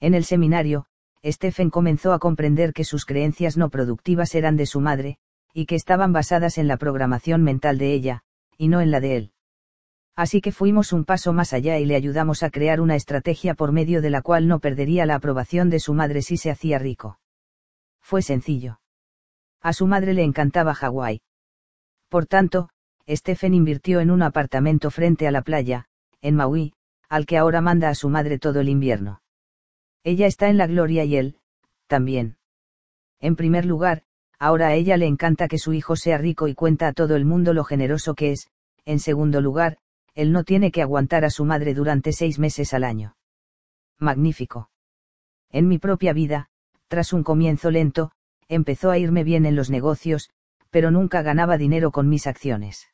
En 0.00 0.14
el 0.14 0.24
seminario, 0.24 0.86
Stephen 1.24 1.70
comenzó 1.70 2.12
a 2.12 2.18
comprender 2.18 2.72
que 2.72 2.84
sus 2.84 3.04
creencias 3.04 3.56
no 3.56 3.68
productivas 3.68 4.34
eran 4.34 4.56
de 4.56 4.66
su 4.66 4.80
madre, 4.80 5.18
y 5.54 5.66
que 5.66 5.76
estaban 5.76 6.12
basadas 6.12 6.58
en 6.58 6.66
la 6.66 6.78
programación 6.78 7.42
mental 7.42 7.78
de 7.78 7.92
ella, 7.92 8.22
y 8.56 8.68
no 8.68 8.80
en 8.80 8.90
la 8.90 9.00
de 9.00 9.16
él. 9.16 9.32
Así 10.14 10.40
que 10.40 10.52
fuimos 10.52 10.92
un 10.92 11.04
paso 11.04 11.32
más 11.32 11.52
allá 11.52 11.78
y 11.78 11.86
le 11.86 11.96
ayudamos 11.96 12.42
a 12.42 12.50
crear 12.50 12.80
una 12.80 12.96
estrategia 12.96 13.54
por 13.54 13.72
medio 13.72 14.02
de 14.02 14.10
la 14.10 14.20
cual 14.20 14.46
no 14.46 14.60
perdería 14.60 15.06
la 15.06 15.14
aprobación 15.14 15.70
de 15.70 15.80
su 15.80 15.94
madre 15.94 16.20
si 16.22 16.36
se 16.36 16.50
hacía 16.50 16.78
rico. 16.78 17.18
Fue 18.00 18.20
sencillo. 18.20 18.80
A 19.62 19.72
su 19.72 19.86
madre 19.86 20.12
le 20.12 20.22
encantaba 20.22 20.74
Hawái. 20.74 21.22
Por 22.08 22.26
tanto, 22.26 22.68
Stephen 23.08 23.54
invirtió 23.54 24.00
en 24.00 24.10
un 24.10 24.22
apartamento 24.22 24.90
frente 24.90 25.26
a 25.26 25.30
la 25.30 25.42
playa, 25.42 25.86
en 26.20 26.36
Maui, 26.36 26.74
al 27.08 27.26
que 27.26 27.38
ahora 27.38 27.60
manda 27.60 27.88
a 27.88 27.94
su 27.94 28.08
madre 28.08 28.38
todo 28.38 28.60
el 28.60 28.68
invierno. 28.68 29.22
Ella 30.04 30.26
está 30.26 30.48
en 30.48 30.58
la 30.58 30.66
gloria 30.66 31.04
y 31.04 31.16
él, 31.16 31.36
también. 31.86 32.36
En 33.20 33.36
primer 33.36 33.64
lugar, 33.64 34.02
ahora 34.38 34.68
a 34.68 34.74
ella 34.74 34.96
le 34.96 35.06
encanta 35.06 35.48
que 35.48 35.58
su 35.58 35.72
hijo 35.72 35.96
sea 35.96 36.18
rico 36.18 36.48
y 36.48 36.54
cuenta 36.54 36.88
a 36.88 36.92
todo 36.92 37.16
el 37.16 37.24
mundo 37.24 37.54
lo 37.54 37.64
generoso 37.64 38.14
que 38.14 38.32
es, 38.32 38.48
en 38.84 38.98
segundo 38.98 39.40
lugar, 39.40 39.78
él 40.14 40.32
no 40.32 40.44
tiene 40.44 40.70
que 40.70 40.82
aguantar 40.82 41.24
a 41.24 41.30
su 41.30 41.44
madre 41.44 41.74
durante 41.74 42.12
seis 42.12 42.38
meses 42.38 42.74
al 42.74 42.84
año. 42.84 43.16
Magnífico. 43.98 44.70
En 45.50 45.68
mi 45.68 45.78
propia 45.78 46.12
vida, 46.12 46.48
tras 46.88 47.12
un 47.12 47.22
comienzo 47.22 47.70
lento, 47.70 48.12
empezó 48.48 48.90
a 48.90 48.98
irme 48.98 49.24
bien 49.24 49.46
en 49.46 49.56
los 49.56 49.70
negocios, 49.70 50.30
pero 50.70 50.90
nunca 50.90 51.22
ganaba 51.22 51.56
dinero 51.56 51.90
con 51.90 52.08
mis 52.08 52.26
acciones. 52.26 52.88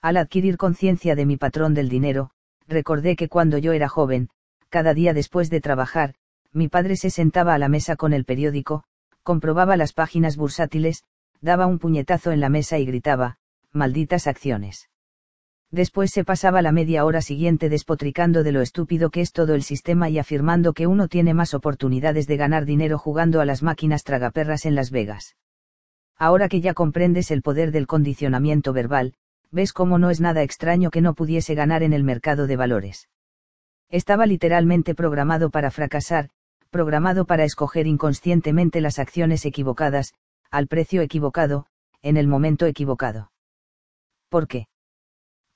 Al 0.00 0.16
adquirir 0.16 0.56
conciencia 0.56 1.16
de 1.16 1.26
mi 1.26 1.36
patrón 1.36 1.74
del 1.74 1.88
dinero, 1.88 2.30
recordé 2.66 3.16
que 3.16 3.28
cuando 3.28 3.58
yo 3.58 3.72
era 3.72 3.88
joven, 3.88 4.30
cada 4.68 4.94
día 4.94 5.14
después 5.14 5.50
de 5.50 5.60
trabajar, 5.60 6.14
mi 6.52 6.68
padre 6.68 6.96
se 6.96 7.10
sentaba 7.10 7.54
a 7.54 7.58
la 7.58 7.68
mesa 7.68 7.96
con 7.96 8.12
el 8.12 8.24
periódico, 8.24 8.84
comprobaba 9.22 9.76
las 9.76 9.92
páginas 9.92 10.36
bursátiles, 10.36 11.04
daba 11.40 11.66
un 11.66 11.78
puñetazo 11.78 12.32
en 12.32 12.40
la 12.40 12.48
mesa 12.48 12.78
y 12.78 12.86
gritaba, 12.86 13.38
malditas 13.72 14.26
acciones. 14.26 14.88
Después 15.70 16.10
se 16.12 16.24
pasaba 16.24 16.62
la 16.62 16.72
media 16.72 17.04
hora 17.04 17.20
siguiente 17.20 17.68
despotricando 17.68 18.42
de 18.42 18.52
lo 18.52 18.62
estúpido 18.62 19.10
que 19.10 19.20
es 19.20 19.32
todo 19.32 19.54
el 19.54 19.62
sistema 19.62 20.08
y 20.08 20.18
afirmando 20.18 20.72
que 20.72 20.86
uno 20.86 21.08
tiene 21.08 21.34
más 21.34 21.52
oportunidades 21.52 22.26
de 22.26 22.38
ganar 22.38 22.64
dinero 22.64 22.98
jugando 22.98 23.42
a 23.42 23.44
las 23.44 23.62
máquinas 23.62 24.02
tragaperras 24.02 24.64
en 24.64 24.74
Las 24.74 24.90
Vegas. 24.90 25.36
Ahora 26.16 26.48
que 26.48 26.62
ya 26.62 26.72
comprendes 26.72 27.30
el 27.30 27.42
poder 27.42 27.70
del 27.70 27.86
condicionamiento 27.86 28.72
verbal, 28.72 29.14
ves 29.50 29.74
cómo 29.74 29.98
no 29.98 30.08
es 30.08 30.20
nada 30.20 30.42
extraño 30.42 30.90
que 30.90 31.02
no 31.02 31.14
pudiese 31.14 31.54
ganar 31.54 31.82
en 31.82 31.92
el 31.92 32.02
mercado 32.02 32.46
de 32.46 32.56
valores. 32.56 33.08
Estaba 33.90 34.26
literalmente 34.26 34.94
programado 34.94 35.50
para 35.50 35.70
fracasar, 35.70 36.30
programado 36.70 37.26
para 37.26 37.44
escoger 37.44 37.86
inconscientemente 37.86 38.80
las 38.80 38.98
acciones 38.98 39.44
equivocadas, 39.44 40.14
al 40.50 40.66
precio 40.66 41.02
equivocado, 41.02 41.66
en 42.02 42.16
el 42.16 42.26
momento 42.26 42.64
equivocado. 42.64 43.32
¿Por 44.28 44.48
qué? 44.48 44.66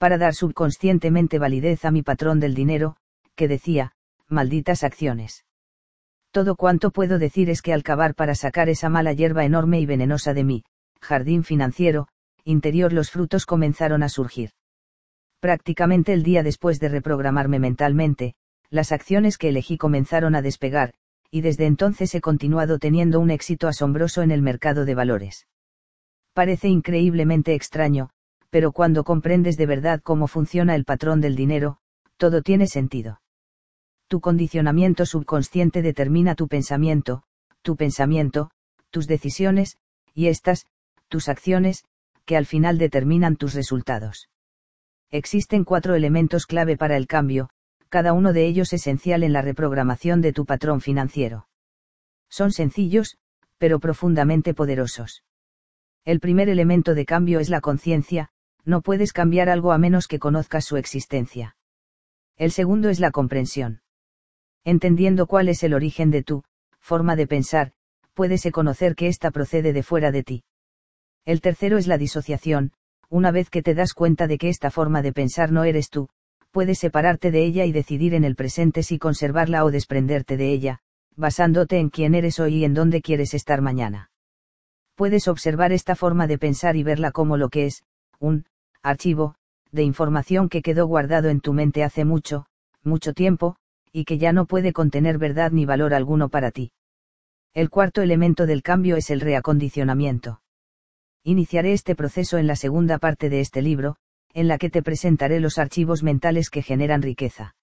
Para 0.02 0.18
dar 0.18 0.34
subconscientemente 0.34 1.38
validez 1.38 1.84
a 1.84 1.92
mi 1.92 2.02
patrón 2.02 2.40
del 2.40 2.56
dinero, 2.56 2.96
que 3.36 3.46
decía, 3.46 3.92
malditas 4.26 4.82
acciones. 4.82 5.44
Todo 6.32 6.56
cuanto 6.56 6.90
puedo 6.90 7.20
decir 7.20 7.48
es 7.48 7.62
que 7.62 7.72
al 7.72 7.84
cavar 7.84 8.16
para 8.16 8.34
sacar 8.34 8.68
esa 8.68 8.88
mala 8.88 9.12
hierba 9.12 9.44
enorme 9.44 9.78
y 9.78 9.86
venenosa 9.86 10.34
de 10.34 10.42
mí, 10.42 10.64
jardín 11.00 11.44
financiero, 11.44 12.08
interior 12.42 12.92
los 12.92 13.12
frutos 13.12 13.46
comenzaron 13.46 14.02
a 14.02 14.08
surgir. 14.08 14.50
Prácticamente 15.38 16.12
el 16.12 16.24
día 16.24 16.42
después 16.42 16.80
de 16.80 16.88
reprogramarme 16.88 17.60
mentalmente, 17.60 18.34
las 18.70 18.90
acciones 18.90 19.38
que 19.38 19.50
elegí 19.50 19.78
comenzaron 19.78 20.34
a 20.34 20.42
despegar, 20.42 20.94
y 21.30 21.42
desde 21.42 21.66
entonces 21.66 22.12
he 22.16 22.20
continuado 22.20 22.80
teniendo 22.80 23.20
un 23.20 23.30
éxito 23.30 23.68
asombroso 23.68 24.22
en 24.22 24.32
el 24.32 24.42
mercado 24.42 24.84
de 24.84 24.96
valores. 24.96 25.46
Parece 26.32 26.66
increíblemente 26.66 27.54
extraño, 27.54 28.10
pero 28.52 28.70
cuando 28.70 29.02
comprendes 29.02 29.56
de 29.56 29.66
verdad 29.66 30.00
cómo 30.00 30.28
funciona 30.28 30.76
el 30.76 30.84
patrón 30.84 31.20
del 31.20 31.34
dinero, 31.34 31.78
todo 32.18 32.42
tiene 32.42 32.68
sentido 32.68 33.18
tu 34.12 34.20
condicionamiento 34.20 35.06
subconsciente 35.06 35.80
determina 35.80 36.34
tu 36.34 36.46
pensamiento, 36.46 37.22
tu 37.62 37.76
pensamiento, 37.76 38.50
tus 38.90 39.06
decisiones, 39.06 39.78
y 40.12 40.26
estas, 40.26 40.66
tus 41.08 41.30
acciones, 41.30 41.86
que 42.26 42.36
al 42.36 42.44
final 42.44 42.76
determinan 42.76 43.36
tus 43.36 43.54
resultados. 43.54 44.28
Existen 45.10 45.64
cuatro 45.64 45.94
elementos 45.94 46.44
clave 46.44 46.76
para 46.76 46.98
el 46.98 47.06
cambio, 47.06 47.48
cada 47.88 48.12
uno 48.12 48.34
de 48.34 48.44
ellos 48.44 48.74
esencial 48.74 49.22
en 49.22 49.32
la 49.32 49.40
reprogramación 49.40 50.20
de 50.20 50.34
tu 50.34 50.44
patrón 50.44 50.82
financiero. 50.82 51.48
Son 52.28 52.52
sencillos, 52.52 53.16
pero 53.56 53.80
profundamente 53.80 54.52
poderosos. 54.52 55.24
El 56.04 56.20
primer 56.20 56.50
elemento 56.50 56.94
de 56.94 57.06
cambio 57.06 57.40
es 57.40 57.48
la 57.48 57.62
conciencia, 57.62 58.28
no 58.64 58.80
puedes 58.80 59.12
cambiar 59.12 59.48
algo 59.48 59.72
a 59.72 59.78
menos 59.78 60.06
que 60.06 60.18
conozcas 60.18 60.64
su 60.64 60.76
existencia. 60.76 61.56
El 62.36 62.50
segundo 62.50 62.88
es 62.88 63.00
la 63.00 63.10
comprensión. 63.10 63.82
Entendiendo 64.64 65.26
cuál 65.26 65.48
es 65.48 65.62
el 65.62 65.74
origen 65.74 66.10
de 66.10 66.22
tu 66.22 66.44
forma 66.80 67.16
de 67.16 67.26
pensar, 67.26 67.72
puedes 68.14 68.48
conocer 68.52 68.94
que 68.94 69.08
ésta 69.08 69.30
procede 69.30 69.72
de 69.72 69.82
fuera 69.82 70.12
de 70.12 70.22
ti. 70.22 70.44
El 71.24 71.40
tercero 71.40 71.78
es 71.78 71.86
la 71.86 71.98
disociación, 71.98 72.72
una 73.08 73.30
vez 73.30 73.50
que 73.50 73.62
te 73.62 73.74
das 73.74 73.92
cuenta 73.94 74.26
de 74.26 74.38
que 74.38 74.48
esta 74.48 74.70
forma 74.70 75.02
de 75.02 75.12
pensar 75.12 75.52
no 75.52 75.64
eres 75.64 75.90
tú, 75.90 76.08
puedes 76.50 76.78
separarte 76.78 77.30
de 77.30 77.44
ella 77.44 77.64
y 77.64 77.72
decidir 77.72 78.14
en 78.14 78.24
el 78.24 78.36
presente 78.36 78.82
si 78.82 78.98
conservarla 78.98 79.64
o 79.64 79.70
desprenderte 79.70 80.36
de 80.36 80.50
ella, 80.52 80.80
basándote 81.16 81.78
en 81.78 81.90
quién 81.90 82.14
eres 82.14 82.40
hoy 82.40 82.56
y 82.56 82.64
en 82.64 82.74
dónde 82.74 83.02
quieres 83.02 83.34
estar 83.34 83.60
mañana. 83.60 84.10
Puedes 84.94 85.28
observar 85.28 85.72
esta 85.72 85.96
forma 85.96 86.26
de 86.26 86.38
pensar 86.38 86.76
y 86.76 86.82
verla 86.82 87.12
como 87.12 87.36
lo 87.36 87.48
que 87.48 87.66
es, 87.66 87.82
un 88.18 88.44
archivo, 88.82 89.34
de 89.70 89.82
información 89.82 90.48
que 90.48 90.62
quedó 90.62 90.86
guardado 90.86 91.28
en 91.28 91.40
tu 91.40 91.52
mente 91.52 91.84
hace 91.84 92.04
mucho, 92.04 92.46
mucho 92.82 93.14
tiempo, 93.14 93.56
y 93.92 94.04
que 94.04 94.18
ya 94.18 94.32
no 94.32 94.46
puede 94.46 94.72
contener 94.72 95.18
verdad 95.18 95.52
ni 95.52 95.64
valor 95.64 95.94
alguno 95.94 96.28
para 96.28 96.50
ti. 96.50 96.72
El 97.54 97.70
cuarto 97.70 98.02
elemento 98.02 98.46
del 98.46 98.62
cambio 98.62 98.96
es 98.96 99.10
el 99.10 99.20
reacondicionamiento. 99.20 100.40
Iniciaré 101.24 101.72
este 101.72 101.94
proceso 101.94 102.38
en 102.38 102.46
la 102.46 102.56
segunda 102.56 102.98
parte 102.98 103.28
de 103.28 103.40
este 103.40 103.62
libro, 103.62 103.96
en 104.34 104.48
la 104.48 104.58
que 104.58 104.70
te 104.70 104.82
presentaré 104.82 105.40
los 105.40 105.58
archivos 105.58 106.02
mentales 106.02 106.50
que 106.50 106.62
generan 106.62 107.02
riqueza. 107.02 107.54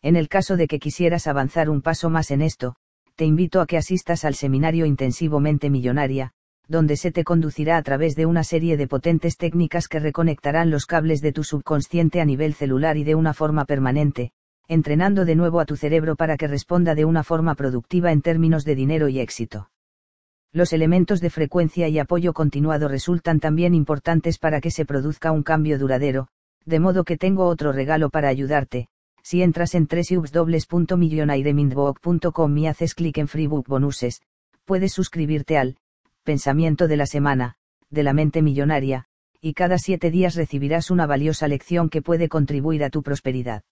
En 0.00 0.14
el 0.14 0.28
caso 0.28 0.56
de 0.56 0.68
que 0.68 0.78
quisieras 0.78 1.26
avanzar 1.26 1.68
un 1.68 1.82
paso 1.82 2.08
más 2.08 2.30
en 2.30 2.40
esto, 2.40 2.76
te 3.16 3.24
invito 3.24 3.60
a 3.60 3.66
que 3.66 3.76
asistas 3.76 4.24
al 4.24 4.36
seminario 4.36 4.86
Intensivamente 4.86 5.70
Millonaria, 5.70 6.32
donde 6.68 6.96
se 6.96 7.10
te 7.10 7.24
conducirá 7.24 7.78
a 7.78 7.82
través 7.82 8.14
de 8.14 8.26
una 8.26 8.44
serie 8.44 8.76
de 8.76 8.86
potentes 8.86 9.38
técnicas 9.38 9.88
que 9.88 9.98
reconectarán 9.98 10.70
los 10.70 10.84
cables 10.84 11.22
de 11.22 11.32
tu 11.32 11.42
subconsciente 11.42 12.20
a 12.20 12.26
nivel 12.26 12.52
celular 12.54 12.98
y 12.98 13.04
de 13.04 13.14
una 13.14 13.32
forma 13.32 13.64
permanente, 13.64 14.32
entrenando 14.68 15.24
de 15.24 15.34
nuevo 15.34 15.60
a 15.60 15.64
tu 15.64 15.76
cerebro 15.76 16.14
para 16.14 16.36
que 16.36 16.46
responda 16.46 16.94
de 16.94 17.06
una 17.06 17.24
forma 17.24 17.54
productiva 17.54 18.12
en 18.12 18.20
términos 18.20 18.66
de 18.66 18.74
dinero 18.74 19.08
y 19.08 19.18
éxito. 19.18 19.70
Los 20.52 20.74
elementos 20.74 21.20
de 21.20 21.30
frecuencia 21.30 21.88
y 21.88 21.98
apoyo 21.98 22.34
continuado 22.34 22.88
resultan 22.88 23.40
también 23.40 23.74
importantes 23.74 24.38
para 24.38 24.60
que 24.60 24.70
se 24.70 24.84
produzca 24.84 25.32
un 25.32 25.42
cambio 25.42 25.78
duradero, 25.78 26.28
de 26.66 26.80
modo 26.80 27.04
que 27.04 27.16
tengo 27.16 27.46
otro 27.46 27.72
regalo 27.72 28.10
para 28.10 28.28
ayudarte, 28.28 28.88
Si 29.22 29.42
entras 29.42 29.74
en 29.74 29.86
www.millionairemindbook.com 29.86 32.58
y 32.58 32.66
haces 32.66 32.94
clic 32.94 33.18
en 33.18 33.28
Freebook 33.28 33.68
Bonuses, 33.68 34.22
puedes 34.64 34.94
suscribirte 34.94 35.58
al 35.58 35.76
Pensamiento 36.28 36.88
de 36.88 36.98
la 36.98 37.06
Semana, 37.06 37.54
de 37.88 38.02
la 38.02 38.12
Mente 38.12 38.42
Millonaria, 38.42 39.06
y 39.40 39.54
cada 39.54 39.78
siete 39.78 40.10
días 40.10 40.34
recibirás 40.34 40.90
una 40.90 41.06
valiosa 41.06 41.48
lección 41.48 41.88
que 41.88 42.02
puede 42.02 42.28
contribuir 42.28 42.84
a 42.84 42.90
tu 42.90 43.02
prosperidad. 43.02 43.62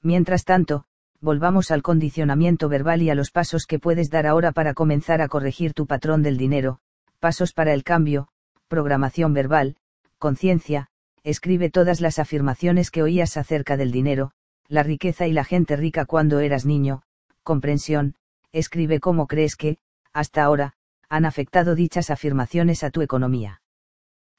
Mientras 0.00 0.44
tanto, 0.44 0.84
volvamos 1.20 1.72
al 1.72 1.82
condicionamiento 1.82 2.68
verbal 2.68 3.02
y 3.02 3.10
a 3.10 3.16
los 3.16 3.32
pasos 3.32 3.66
que 3.66 3.80
puedes 3.80 4.10
dar 4.10 4.28
ahora 4.28 4.52
para 4.52 4.74
comenzar 4.74 5.20
a 5.20 5.26
corregir 5.26 5.74
tu 5.74 5.88
patrón 5.88 6.22
del 6.22 6.36
dinero, 6.36 6.78
pasos 7.18 7.52
para 7.52 7.74
el 7.74 7.82
cambio, 7.82 8.28
programación 8.68 9.34
verbal, 9.34 9.74
conciencia, 10.18 10.86
escribe 11.24 11.68
todas 11.68 12.00
las 12.00 12.20
afirmaciones 12.20 12.92
que 12.92 13.02
oías 13.02 13.36
acerca 13.36 13.76
del 13.76 13.90
dinero, 13.90 14.30
la 14.68 14.84
riqueza 14.84 15.26
y 15.26 15.32
la 15.32 15.42
gente 15.42 15.74
rica 15.74 16.04
cuando 16.04 16.38
eras 16.38 16.64
niño, 16.64 17.02
comprensión, 17.42 18.14
escribe 18.52 19.00
cómo 19.00 19.26
crees 19.26 19.56
que, 19.56 19.78
hasta 20.12 20.44
ahora, 20.44 20.76
han 21.12 21.26
afectado 21.26 21.74
dichas 21.74 22.08
afirmaciones 22.08 22.82
a 22.82 22.90
tu 22.90 23.02
economía. 23.02 23.60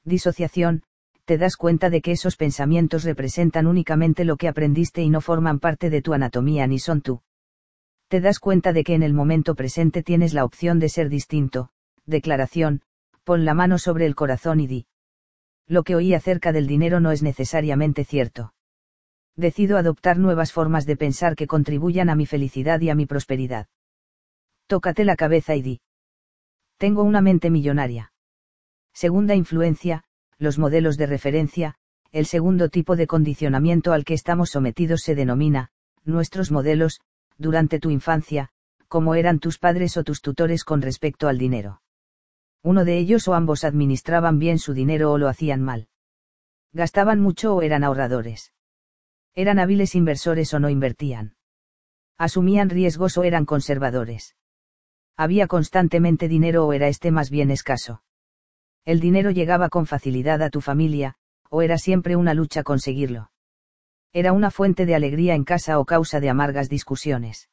Disociación, 0.04 0.82
te 1.24 1.38
das 1.38 1.56
cuenta 1.56 1.88
de 1.88 2.02
que 2.02 2.10
esos 2.10 2.36
pensamientos 2.36 3.04
representan 3.04 3.68
únicamente 3.68 4.24
lo 4.24 4.36
que 4.36 4.48
aprendiste 4.48 5.00
y 5.00 5.08
no 5.08 5.20
forman 5.20 5.60
parte 5.60 5.88
de 5.88 6.02
tu 6.02 6.14
anatomía 6.14 6.66
ni 6.66 6.80
son 6.80 7.00
tú. 7.00 7.22
Te 8.08 8.20
das 8.20 8.40
cuenta 8.40 8.72
de 8.72 8.82
que 8.82 8.94
en 8.94 9.04
el 9.04 9.14
momento 9.14 9.54
presente 9.54 10.02
tienes 10.02 10.34
la 10.34 10.44
opción 10.44 10.80
de 10.80 10.88
ser 10.88 11.10
distinto, 11.10 11.68
declaración, 12.06 12.82
pon 13.22 13.44
la 13.44 13.54
mano 13.54 13.78
sobre 13.78 14.06
el 14.06 14.16
corazón 14.16 14.58
y 14.58 14.66
di. 14.66 14.86
Lo 15.68 15.84
que 15.84 15.94
oí 15.94 16.12
acerca 16.12 16.50
del 16.50 16.66
dinero 16.66 16.98
no 16.98 17.12
es 17.12 17.22
necesariamente 17.22 18.04
cierto 18.04 18.52
decido 19.36 19.78
adoptar 19.78 20.18
nuevas 20.18 20.52
formas 20.52 20.86
de 20.86 20.96
pensar 20.96 21.34
que 21.36 21.46
contribuyan 21.46 22.08
a 22.08 22.14
mi 22.16 22.26
felicidad 22.26 22.80
y 22.80 22.90
a 22.90 22.94
mi 22.94 23.06
prosperidad. 23.06 23.66
Tócate 24.68 25.04
la 25.04 25.16
cabeza 25.16 25.54
y 25.56 25.62
di. 25.62 25.80
Tengo 26.76 27.02
una 27.02 27.20
mente 27.20 27.50
millonaria. 27.50 28.12
Segunda 28.92 29.34
influencia, 29.34 30.04
los 30.38 30.58
modelos 30.58 30.96
de 30.96 31.06
referencia, 31.06 31.74
el 32.12 32.26
segundo 32.26 32.68
tipo 32.68 32.96
de 32.96 33.06
condicionamiento 33.06 33.92
al 33.92 34.04
que 34.04 34.14
estamos 34.14 34.50
sometidos 34.50 35.02
se 35.02 35.14
denomina, 35.14 35.70
nuestros 36.04 36.50
modelos, 36.50 37.00
durante 37.38 37.80
tu 37.80 37.90
infancia, 37.90 38.50
como 38.88 39.14
eran 39.14 39.40
tus 39.40 39.58
padres 39.58 39.96
o 39.96 40.04
tus 40.04 40.20
tutores 40.20 40.64
con 40.64 40.82
respecto 40.82 41.26
al 41.28 41.38
dinero. 41.38 41.82
Uno 42.62 42.84
de 42.84 42.98
ellos 42.98 43.26
o 43.28 43.34
ambos 43.34 43.64
administraban 43.64 44.38
bien 44.38 44.58
su 44.58 44.74
dinero 44.74 45.12
o 45.12 45.18
lo 45.18 45.28
hacían 45.28 45.60
mal. 45.60 45.88
Gastaban 46.72 47.20
mucho 47.20 47.54
o 47.54 47.62
eran 47.62 47.84
ahorradores. 47.84 48.52
Eran 49.34 49.58
hábiles 49.58 49.94
inversores 49.94 50.54
o 50.54 50.60
no 50.60 50.70
invertían. 50.70 51.34
Asumían 52.16 52.70
riesgos 52.70 53.18
o 53.18 53.24
eran 53.24 53.44
conservadores. 53.44 54.36
Había 55.16 55.46
constantemente 55.46 56.28
dinero 56.28 56.66
o 56.66 56.72
era 56.72 56.88
este 56.88 57.10
más 57.10 57.30
bien 57.30 57.50
escaso. 57.50 58.02
El 58.84 59.00
dinero 59.00 59.30
llegaba 59.30 59.68
con 59.68 59.86
facilidad 59.86 60.42
a 60.42 60.50
tu 60.50 60.60
familia, 60.60 61.14
o 61.50 61.62
era 61.62 61.78
siempre 61.78 62.16
una 62.16 62.34
lucha 62.34 62.62
conseguirlo. 62.62 63.30
Era 64.12 64.32
una 64.32 64.50
fuente 64.50 64.86
de 64.86 64.94
alegría 64.94 65.34
en 65.34 65.44
casa 65.44 65.78
o 65.78 65.84
causa 65.84 66.20
de 66.20 66.30
amargas 66.30 66.68
discusiones. 66.68 67.48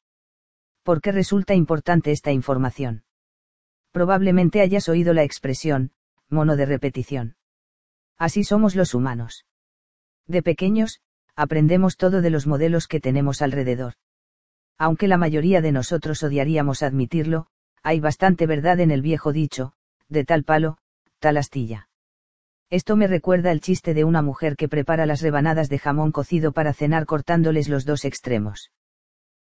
¿Por 0.84 1.02
qué 1.02 1.12
resulta 1.12 1.54
importante 1.54 2.12
esta 2.12 2.32
información? 2.32 3.04
Probablemente 3.92 4.62
hayas 4.62 4.90
oído 4.90 5.14
la 5.14 5.24
expresión, 5.24 5.92
mono 6.30 6.56
de 6.56 6.66
repetición. 6.66 7.36
Así 8.18 8.44
somos 8.44 8.76
los 8.76 8.94
humanos. 8.94 9.46
De 10.28 10.42
pequeños, 10.42 11.02
aprendemos 11.36 11.98
todo 11.98 12.22
de 12.22 12.30
los 12.30 12.48
modelos 12.48 12.88
que 12.88 13.00
tenemos 13.00 13.42
alrededor. 13.42 13.94
Aunque 14.82 15.08
la 15.08 15.18
mayoría 15.18 15.62
de 15.62 15.72
nosotros 15.72 16.24
odiaríamos 16.24 16.82
admitirlo, 16.82 17.46
hay 17.84 18.00
bastante 18.00 18.48
verdad 18.48 18.80
en 18.80 18.90
el 18.90 19.04
viejo 19.04 19.32
dicho, 19.32 19.74
de 20.10 20.26
tal 20.26 20.44
palo, 20.44 20.80
tal 21.20 21.38
astilla. 21.38 21.88
Esto 22.72 22.96
me 22.96 23.06
recuerda 23.06 23.52
el 23.52 23.62
chiste 23.62 23.94
de 23.94 24.06
una 24.06 24.24
mujer 24.24 24.56
que 24.56 24.68
prepara 24.68 25.06
las 25.06 25.22
rebanadas 25.22 25.70
de 25.70 25.78
jamón 25.78 26.12
cocido 26.12 26.52
para 26.52 26.74
cenar 26.74 27.06
cortándoles 27.06 27.70
los 27.70 27.86
dos 27.86 28.06
extremos. 28.06 28.72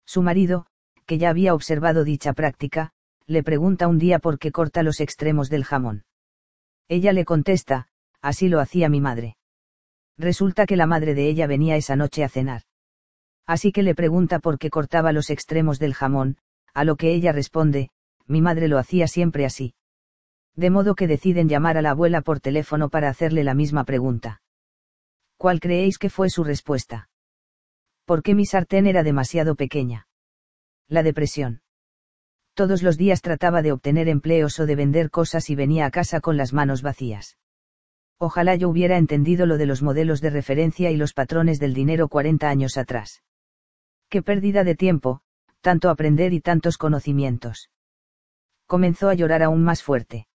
Su 0.07 0.23
marido, 0.23 0.67
que 1.05 1.19
ya 1.19 1.31
había 1.31 1.53
observado 1.53 2.05
dicha 2.05 2.33
práctica, 2.33 2.93
le 3.27 3.43
pregunta 3.43 3.89
un 3.89 3.99
día 3.99 4.21
por 4.21 4.39
qué 4.39 4.53
corta 4.53 4.85
los 4.85 5.01
extremos 5.01 5.51
del 5.51 5.65
jamón. 5.65 6.05
Ella 6.87 7.13
le 7.13 7.25
contesta, 7.25 7.89
así 8.23 8.49
lo 8.49 8.61
hacía 8.61 8.89
mi 8.89 9.01
madre. 9.01 9.37
Resulta 10.17 10.65
que 10.65 10.77
la 10.77 10.87
madre 10.87 11.13
de 11.15 11.27
ella 11.29 11.49
venía 11.49 11.75
esa 11.75 11.97
noche 11.97 12.23
a 12.23 12.29
cenar. 12.29 12.63
Así 13.47 13.73
que 13.73 13.83
le 13.83 13.95
pregunta 13.95 14.39
por 14.39 14.59
qué 14.59 14.71
cortaba 14.71 15.13
los 15.13 15.31
extremos 15.31 15.79
del 15.79 15.95
jamón, 15.95 16.39
a 16.73 16.85
lo 16.85 16.97
que 16.97 17.13
ella 17.13 17.33
responde, 17.33 17.91
mi 18.27 18.41
madre 18.41 18.69
lo 18.69 18.79
hacía 18.79 19.07
siempre 19.07 19.45
así. 19.45 19.75
De 20.57 20.71
modo 20.71 20.95
que 20.95 21.07
deciden 21.07 21.49
llamar 21.49 21.77
a 21.77 21.83
la 21.83 21.91
abuela 21.91 22.23
por 22.23 22.41
teléfono 22.41 22.89
para 22.89 23.09
hacerle 23.09 23.45
la 23.45 23.55
misma 23.55 23.85
pregunta. 23.85 24.41
¿Cuál 25.37 25.61
creéis 25.61 25.99
que 25.99 26.11
fue 26.11 26.31
su 26.31 26.45
respuesta? 26.45 27.09
¿Por 28.05 28.23
qué 28.23 28.35
mi 28.35 28.47
sartén 28.47 28.87
era 28.87 29.03
demasiado 29.03 29.57
pequeña? 29.57 30.07
La 30.89 31.03
depresión. 31.03 31.61
Todos 32.55 32.83
los 32.83 32.97
días 32.97 33.21
trataba 33.21 33.63
de 33.63 33.73
obtener 33.73 34.09
empleos 34.09 34.61
o 34.61 34.67
de 34.67 34.77
vender 34.77 35.11
cosas 35.11 35.51
y 35.51 35.55
venía 35.55 35.87
a 35.87 35.91
casa 35.91 36.21
con 36.21 36.37
las 36.37 36.53
manos 36.53 36.83
vacías. 36.83 37.37
Ojalá 38.19 38.55
yo 38.55 38.69
hubiera 38.69 38.97
entendido 38.97 39.45
lo 39.45 39.59
de 39.59 39.67
los 39.67 39.83
modelos 39.83 40.21
de 40.21 40.31
referencia 40.31 40.91
y 40.91 40.97
los 40.97 41.13
patrones 41.13 41.59
del 41.59 41.75
dinero 41.75 42.09
40 42.09 42.49
años 42.49 42.79
atrás. 42.79 43.23
Qué 44.15 44.23
pérdida 44.23 44.63
de 44.63 44.77
tiempo, 44.77 45.23
tanto 45.61 45.91
aprender 45.91 46.33
y 46.33 46.41
tantos 46.41 46.79
conocimientos. 46.79 47.69
Comenzó 48.65 49.09
a 49.09 49.15
llorar 49.15 49.43
aún 49.43 49.65
más 49.65 49.83
fuerte. 49.83 50.29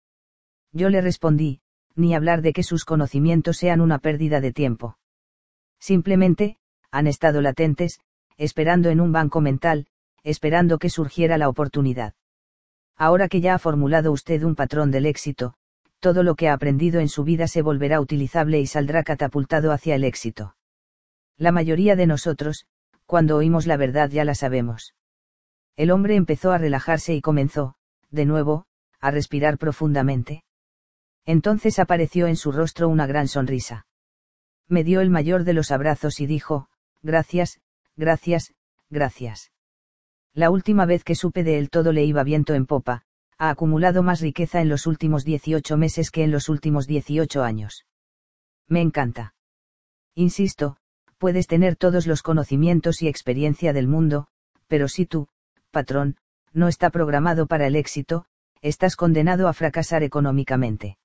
Yo 0.72 0.90
le 0.90 1.00
respondí, 1.00 1.62
ni 1.94 2.16
hablar 2.16 2.42
de 2.42 2.54
que 2.54 2.64
sus 2.64 2.86
conocimientos 2.86 3.58
sean 3.58 3.80
una 3.80 4.00
pérdida 4.00 4.42
de 4.42 4.52
tiempo. 4.52 4.98
Simplemente, 5.80 6.58
han 6.90 7.06
estado 7.06 7.40
latentes, 7.40 8.00
esperando 8.36 8.90
en 8.90 9.00
un 9.00 9.12
banco 9.12 9.42
mental, 9.42 9.86
esperando 10.24 10.80
que 10.80 10.90
surgiera 10.90 11.38
la 11.38 11.48
oportunidad. 11.48 12.16
Ahora 12.96 13.28
que 13.28 13.42
ya 13.42 13.54
ha 13.54 13.60
formulado 13.60 14.12
usted 14.12 14.42
un 14.42 14.56
patrón 14.56 14.90
del 14.90 15.06
éxito, 15.06 15.54
todo 16.00 16.24
lo 16.24 16.34
que 16.34 16.50
ha 16.50 16.54
aprendido 16.54 17.00
en 17.00 17.10
su 17.10 17.24
vida 17.24 17.46
se 17.48 17.62
volverá 17.62 18.02
utilizable 18.02 18.60
y 18.60 18.66
saldrá 18.66 19.04
catapultado 19.04 19.72
hacia 19.72 19.94
el 19.94 20.04
éxito. 20.04 20.56
La 21.38 21.52
mayoría 21.52 21.96
de 21.96 22.08
nosotros, 22.08 22.66
cuando 23.08 23.38
oímos 23.38 23.66
la 23.66 23.78
verdad 23.78 24.12
ya 24.12 24.24
la 24.26 24.36
sabemos. 24.36 24.94
El 25.76 25.92
hombre 25.92 26.16
empezó 26.16 26.52
a 26.52 26.58
relajarse 26.58 27.16
y 27.16 27.22
comenzó, 27.22 27.76
de 28.12 28.26
nuevo, 28.26 28.66
a 29.00 29.10
respirar 29.12 29.58
profundamente. 29.58 30.44
Entonces 31.26 31.80
apareció 31.80 32.28
en 32.28 32.36
su 32.36 32.52
rostro 32.52 32.90
una 32.90 33.08
gran 33.08 33.28
sonrisa. 33.28 33.88
Me 34.68 34.84
dio 34.84 35.02
el 35.02 35.10
mayor 35.10 35.46
de 35.46 35.54
los 35.54 35.72
abrazos 35.72 36.20
y 36.20 36.26
dijo, 36.26 36.68
gracias, 37.02 37.60
gracias, 37.96 38.54
gracias. 38.90 39.52
La 40.34 40.50
última 40.50 40.86
vez 40.86 41.04
que 41.04 41.16
supe 41.16 41.44
de 41.44 41.58
él 41.58 41.70
todo 41.70 41.94
le 41.94 42.04
iba 42.04 42.24
viento 42.24 42.54
en 42.54 42.66
popa, 42.66 43.04
ha 43.38 43.50
acumulado 43.50 44.04
más 44.04 44.20
riqueza 44.20 44.62
en 44.62 44.70
los 44.70 44.88
últimos 44.88 45.24
18 45.24 45.78
meses 45.78 46.12
que 46.12 46.24
en 46.24 46.32
los 46.32 46.50
últimos 46.50 46.88
18 46.88 47.44
años. 47.44 47.86
Me 48.68 48.82
encanta. 48.82 49.36
Insisto, 50.16 50.78
puedes 51.18 51.48
tener 51.48 51.76
todos 51.76 52.08
los 52.08 52.22
conocimientos 52.22 53.02
y 53.02 53.08
experiencia 53.08 53.74
del 53.74 53.88
mundo, 53.88 54.28
pero 54.68 54.88
si 54.88 55.06
tú, 55.06 55.28
patrón, 55.72 56.18
no 56.54 56.68
está 56.68 56.90
programado 56.90 57.48
para 57.48 57.68
el 57.68 57.76
éxito, 57.76 58.26
estás 58.62 58.96
condenado 58.96 59.48
a 59.48 59.54
fracasar 59.54 60.04
económicamente. 60.04 60.98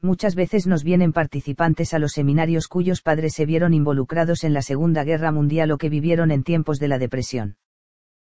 Muchas 0.00 0.36
veces 0.36 0.66
nos 0.68 0.84
vienen 0.84 1.12
participantes 1.12 1.92
a 1.92 1.98
los 1.98 2.12
seminarios 2.12 2.68
cuyos 2.68 3.02
padres 3.02 3.34
se 3.34 3.46
vieron 3.46 3.74
involucrados 3.74 4.44
en 4.44 4.52
la 4.52 4.62
Segunda 4.62 5.02
Guerra 5.02 5.32
Mundial 5.32 5.72
o 5.72 5.78
que 5.78 5.88
vivieron 5.88 6.30
en 6.30 6.44
tiempos 6.44 6.78
de 6.78 6.88
la 6.88 6.98
depresión. 6.98 7.56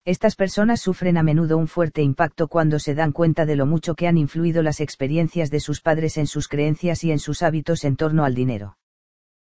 Estas 0.04 0.34
personas 0.34 0.80
sufren 0.80 1.16
a 1.16 1.22
menudo 1.22 1.56
un 1.56 1.68
fuerte 1.68 2.02
impacto 2.02 2.48
cuando 2.48 2.80
se 2.80 2.96
dan 2.96 3.12
cuenta 3.12 3.46
de 3.46 3.54
lo 3.54 3.66
mucho 3.66 3.94
que 3.94 4.08
han 4.08 4.18
influido 4.18 4.64
las 4.64 4.80
experiencias 4.80 5.50
de 5.50 5.60
sus 5.60 5.80
padres 5.80 6.16
en 6.16 6.26
sus 6.26 6.48
creencias 6.48 7.04
y 7.04 7.12
en 7.12 7.20
sus 7.20 7.42
hábitos 7.42 7.84
en 7.84 7.94
torno 7.94 8.24
al 8.24 8.34
dinero. 8.34 8.76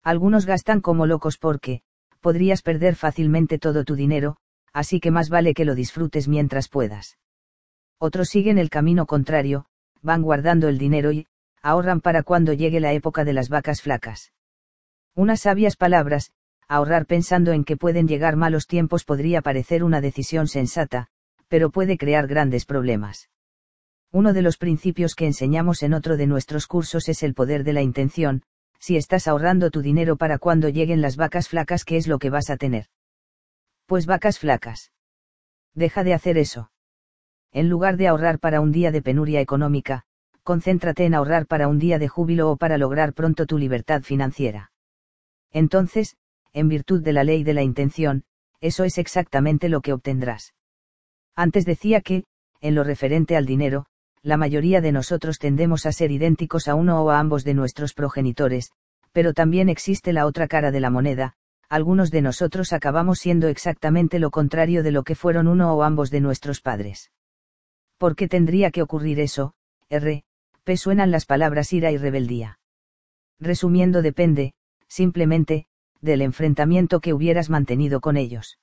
Algunos 0.04 0.46
gastan 0.46 0.82
como 0.82 1.06
locos 1.06 1.38
porque, 1.38 1.82
podrías 2.22 2.62
perder 2.62 2.96
fácilmente 2.96 3.60
todo 3.60 3.84
tu 3.84 3.96
dinero, 3.96 4.38
así 4.74 5.00
que 5.00 5.12
más 5.12 5.30
vale 5.30 5.54
que 5.54 5.66
lo 5.66 5.76
disfrutes 5.76 6.28
mientras 6.28 6.70
puedas. 6.70 7.18
Otros 8.00 8.30
siguen 8.30 8.58
el 8.58 8.70
camino 8.70 9.06
contrario, 9.06 9.66
van 10.02 10.22
guardando 10.22 10.68
el 10.68 10.78
dinero 10.78 11.12
y, 11.12 11.28
ahorran 11.62 12.02
para 12.02 12.24
cuando 12.24 12.54
llegue 12.54 12.80
la 12.80 12.94
época 12.94 13.26
de 13.26 13.34
las 13.34 13.50
vacas 13.50 13.82
flacas. 13.82 14.34
Unas 15.16 15.42
sabias 15.42 15.76
palabras, 15.76 16.32
ahorrar 16.68 17.06
pensando 17.06 17.52
en 17.54 17.64
que 17.64 17.78
pueden 17.78 18.08
llegar 18.08 18.36
malos 18.36 18.68
tiempos 18.68 19.04
podría 19.04 19.42
parecer 19.42 19.84
una 19.84 20.00
decisión 20.00 20.48
sensata, 20.48 21.08
pero 21.48 21.72
puede 21.72 21.98
crear 21.98 22.28
grandes 22.28 22.66
problemas. 22.66 23.30
Uno 24.12 24.34
de 24.34 24.42
los 24.42 24.58
principios 24.58 25.16
que 25.16 25.26
enseñamos 25.26 25.82
en 25.84 25.94
otro 25.94 26.18
de 26.18 26.28
nuestros 26.28 26.68
cursos 26.68 27.10
es 27.10 27.24
el 27.24 27.34
poder 27.34 27.64
de 27.64 27.74
la 27.74 27.82
intención, 27.82 28.44
si 28.88 28.96
estás 28.96 29.28
ahorrando 29.28 29.70
tu 29.70 29.82
dinero 29.82 30.16
para 30.16 30.38
cuando 30.38 30.70
lleguen 30.70 31.02
las 31.02 31.18
vacas 31.18 31.50
flacas, 31.50 31.84
¿qué 31.84 31.98
es 31.98 32.08
lo 32.08 32.20
que 32.20 32.30
vas 32.30 32.50
a 32.50 32.56
tener? 32.56 32.86
Pues 33.86 34.06
vacas 34.06 34.40
flacas. 34.40 34.94
Deja 35.74 36.06
de 36.06 36.14
hacer 36.14 36.38
eso. 36.38 36.72
En 37.52 37.68
lugar 37.68 37.98
de 37.98 38.08
ahorrar 38.08 38.40
para 38.40 38.62
un 38.62 38.72
día 38.72 38.94
de 38.94 39.02
penuria 39.02 39.42
económica, 39.42 40.04
concéntrate 40.44 41.04
en 41.04 41.16
ahorrar 41.16 41.48
para 41.48 41.68
un 41.68 41.80
día 41.80 42.00
de 42.00 42.08
júbilo 42.08 42.50
o 42.50 42.56
para 42.56 42.78
lograr 42.78 43.12
pronto 43.12 43.46
tu 43.46 43.58
libertad 43.58 44.04
financiera. 44.04 44.72
Entonces, 45.52 46.16
en 46.54 46.70
virtud 46.70 47.04
de 47.04 47.12
la 47.12 47.26
ley 47.26 47.44
de 47.44 47.56
la 47.56 47.64
intención, 47.64 48.24
eso 48.62 48.86
es 48.86 48.98
exactamente 48.98 49.68
lo 49.68 49.82
que 49.82 49.92
obtendrás. 49.92 50.54
Antes 51.36 51.66
decía 51.66 52.00
que, 52.00 52.24
en 52.62 52.74
lo 52.74 52.86
referente 52.86 53.36
al 53.36 53.46
dinero, 53.46 53.88
la 54.28 54.36
mayoría 54.36 54.82
de 54.82 54.92
nosotros 54.92 55.40
tendemos 55.40 55.86
a 55.86 55.94
ser 55.94 56.12
idénticos 56.12 56.68
a 56.68 56.76
uno 56.76 57.02
o 57.02 57.12
a 57.12 57.20
ambos 57.20 57.46
de 57.46 57.54
nuestros 57.54 57.94
progenitores, 57.94 58.74
pero 59.14 59.34
también 59.34 59.70
existe 59.70 60.12
la 60.12 60.26
otra 60.26 60.50
cara 60.50 60.70
de 60.70 60.82
la 60.82 60.90
moneda, 60.90 61.36
algunos 61.70 62.12
de 62.12 62.22
nosotros 62.22 62.74
acabamos 62.74 63.20
siendo 63.20 63.48
exactamente 63.48 64.20
lo 64.20 64.30
contrario 64.30 64.84
de 64.84 64.92
lo 64.92 65.04
que 65.04 65.16
fueron 65.16 65.48
uno 65.48 65.74
o 65.74 65.82
ambos 65.82 66.12
de 66.12 66.20
nuestros 66.20 66.60
padres. 66.60 67.10
¿Por 67.98 68.18
qué 68.18 68.28
tendría 68.28 68.70
que 68.70 68.82
ocurrir 68.82 69.22
eso? 69.22 69.54
R. 69.88 70.26
P. 70.66 70.76
Suenan 70.76 71.10
las 71.10 71.26
palabras 71.26 71.72
ira 71.72 71.92
y 71.92 71.98
rebeldía. 71.98 72.60
Resumiendo 73.40 74.02
depende, 74.02 74.56
simplemente, 74.90 75.68
del 76.02 76.22
enfrentamiento 76.22 77.00
que 77.00 77.14
hubieras 77.14 77.50
mantenido 77.50 78.02
con 78.02 78.18
ellos. 78.18 78.60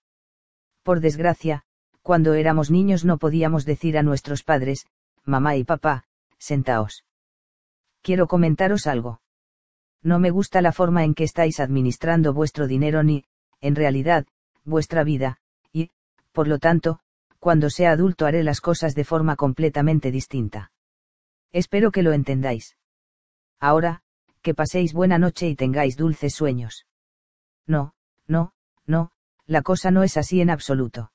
Por 0.82 1.00
desgracia, 1.00 1.62
cuando 2.02 2.34
éramos 2.34 2.70
niños 2.70 3.06
no 3.06 3.16
podíamos 3.16 3.64
decir 3.64 3.96
a 3.96 4.02
nuestros 4.02 4.42
padres, 4.42 4.86
mamá 5.24 5.56
y 5.56 5.64
papá, 5.64 6.04
sentaos. 6.38 7.04
Quiero 8.02 8.26
comentaros 8.26 8.86
algo. 8.86 9.20
No 10.02 10.18
me 10.18 10.30
gusta 10.30 10.60
la 10.60 10.72
forma 10.72 11.04
en 11.04 11.14
que 11.14 11.24
estáis 11.24 11.60
administrando 11.60 12.34
vuestro 12.34 12.66
dinero 12.66 13.02
ni, 13.02 13.24
en 13.60 13.74
realidad, 13.74 14.26
vuestra 14.64 15.04
vida, 15.04 15.38
y, 15.72 15.90
por 16.32 16.46
lo 16.46 16.58
tanto, 16.58 17.00
cuando 17.38 17.70
sea 17.70 17.92
adulto 17.92 18.26
haré 18.26 18.42
las 18.42 18.60
cosas 18.60 18.94
de 18.94 19.04
forma 19.04 19.36
completamente 19.36 20.10
distinta. 20.10 20.72
Espero 21.52 21.90
que 21.92 22.02
lo 22.02 22.12
entendáis. 22.12 22.76
Ahora, 23.60 24.02
que 24.42 24.54
paséis 24.54 24.92
buena 24.92 25.18
noche 25.18 25.48
y 25.48 25.56
tengáis 25.56 25.96
dulces 25.96 26.34
sueños. 26.34 26.86
No, 27.66 27.94
no, 28.26 28.52
no, 28.86 29.10
la 29.46 29.62
cosa 29.62 29.90
no 29.90 30.02
es 30.02 30.16
así 30.16 30.40
en 30.40 30.50
absoluto. 30.50 31.12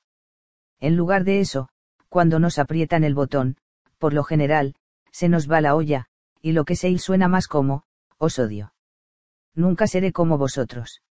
En 0.80 0.96
lugar 0.96 1.24
de 1.24 1.40
eso, 1.40 1.68
cuando 2.08 2.40
nos 2.40 2.58
aprietan 2.58 3.04
el 3.04 3.14
botón, 3.14 3.56
por 4.00 4.14
lo 4.14 4.24
general, 4.24 4.74
se 5.12 5.28
nos 5.28 5.48
va 5.48 5.60
la 5.60 5.76
olla, 5.76 6.06
y 6.40 6.52
lo 6.52 6.64
que 6.64 6.74
se 6.74 6.96
suena 6.98 7.28
más 7.28 7.46
como, 7.46 7.84
os 8.18 8.38
odio. 8.38 8.72
Nunca 9.54 9.86
seré 9.86 10.10
como 10.10 10.38
vosotros. 10.38 11.02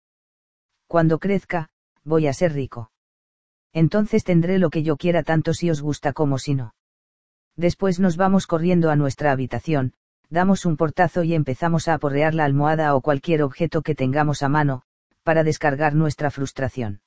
Cuando 0.88 1.20
crezca, 1.20 1.70
voy 2.04 2.26
a 2.28 2.34
ser 2.34 2.54
rico. 2.54 2.92
Entonces 3.74 4.24
tendré 4.24 4.58
lo 4.58 4.72
que 4.72 4.82
yo 4.82 4.98
quiera 4.98 5.22
tanto 5.22 5.54
si 5.54 5.70
os 5.70 5.82
gusta 5.82 6.14
como 6.14 6.40
si 6.40 6.56
no. 6.56 6.74
Después 7.56 8.00
nos 8.00 8.18
vamos 8.18 8.48
corriendo 8.48 8.90
a 8.90 8.96
nuestra 8.96 9.32
habitación, 9.32 9.94
damos 10.30 10.66
un 10.66 10.76
portazo 10.76 11.24
y 11.24 11.36
empezamos 11.36 11.88
a 11.88 11.94
aporrear 11.94 12.34
la 12.34 12.46
almohada 12.46 12.96
o 12.96 13.02
cualquier 13.02 13.44
objeto 13.44 13.84
que 13.84 13.94
tengamos 13.94 14.42
a 14.42 14.50
mano, 14.50 14.82
para 15.22 15.44
descargar 15.44 15.94
nuestra 15.94 16.32
frustración. 16.32 17.02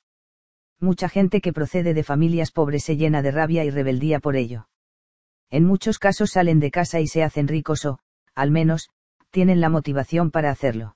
Mucha 0.79 1.09
gente 1.09 1.41
que 1.41 1.51
procede 1.51 1.93
de 1.93 2.03
familias 2.03 2.51
pobres 2.51 2.85
se 2.85 2.95
llena 2.95 3.21
de 3.21 3.31
rabia 3.31 3.65
y 3.65 3.69
rebeldía 3.69 4.19
por 4.19 4.37
ello. 4.37 4.67
En 5.53 5.65
muchos 5.65 5.99
casos 5.99 6.31
salen 6.31 6.59
de 6.59 6.71
casa 6.71 6.99
y 6.99 7.05
se 7.05 7.21
hacen 7.21 7.47
ricos 7.47 7.85
o, 7.85 7.99
al 8.33 8.49
menos, 8.49 8.89
tienen 9.29 9.61
la 9.61 9.69
motivación 9.69 10.31
para 10.31 10.49
hacerlo. 10.49 10.95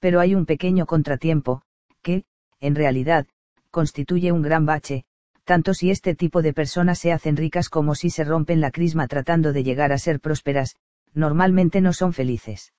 Pero 0.00 0.18
hay 0.18 0.34
un 0.34 0.44
pequeño 0.44 0.86
contratiempo, 0.86 1.62
que, 2.02 2.24
en 2.58 2.74
realidad, 2.74 3.28
constituye 3.70 4.32
un 4.32 4.42
gran 4.42 4.66
bache, 4.66 5.04
tanto 5.44 5.72
si 5.72 5.92
este 5.92 6.16
tipo 6.16 6.42
de 6.42 6.52
personas 6.52 6.98
se 6.98 7.12
hacen 7.12 7.36
ricas 7.36 7.68
como 7.68 7.94
si 7.94 8.10
se 8.10 8.24
rompen 8.24 8.60
la 8.60 8.72
crisma 8.72 9.06
tratando 9.06 9.52
de 9.52 9.62
llegar 9.62 9.92
a 9.92 9.98
ser 9.98 10.18
prósperas, 10.18 10.74
normalmente 11.14 11.80
no 11.80 11.92
son 11.92 12.12
felices. 12.12 12.72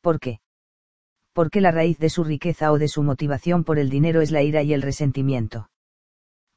¿Por 0.00 0.18
qué? 0.18 0.40
Porque 1.34 1.60
la 1.60 1.72
raíz 1.72 1.98
de 1.98 2.08
su 2.08 2.24
riqueza 2.24 2.72
o 2.72 2.78
de 2.78 2.88
su 2.88 3.02
motivación 3.02 3.64
por 3.64 3.78
el 3.78 3.90
dinero 3.90 4.22
es 4.22 4.30
la 4.30 4.40
ira 4.40 4.62
y 4.62 4.72
el 4.72 4.80
resentimiento. 4.80 5.68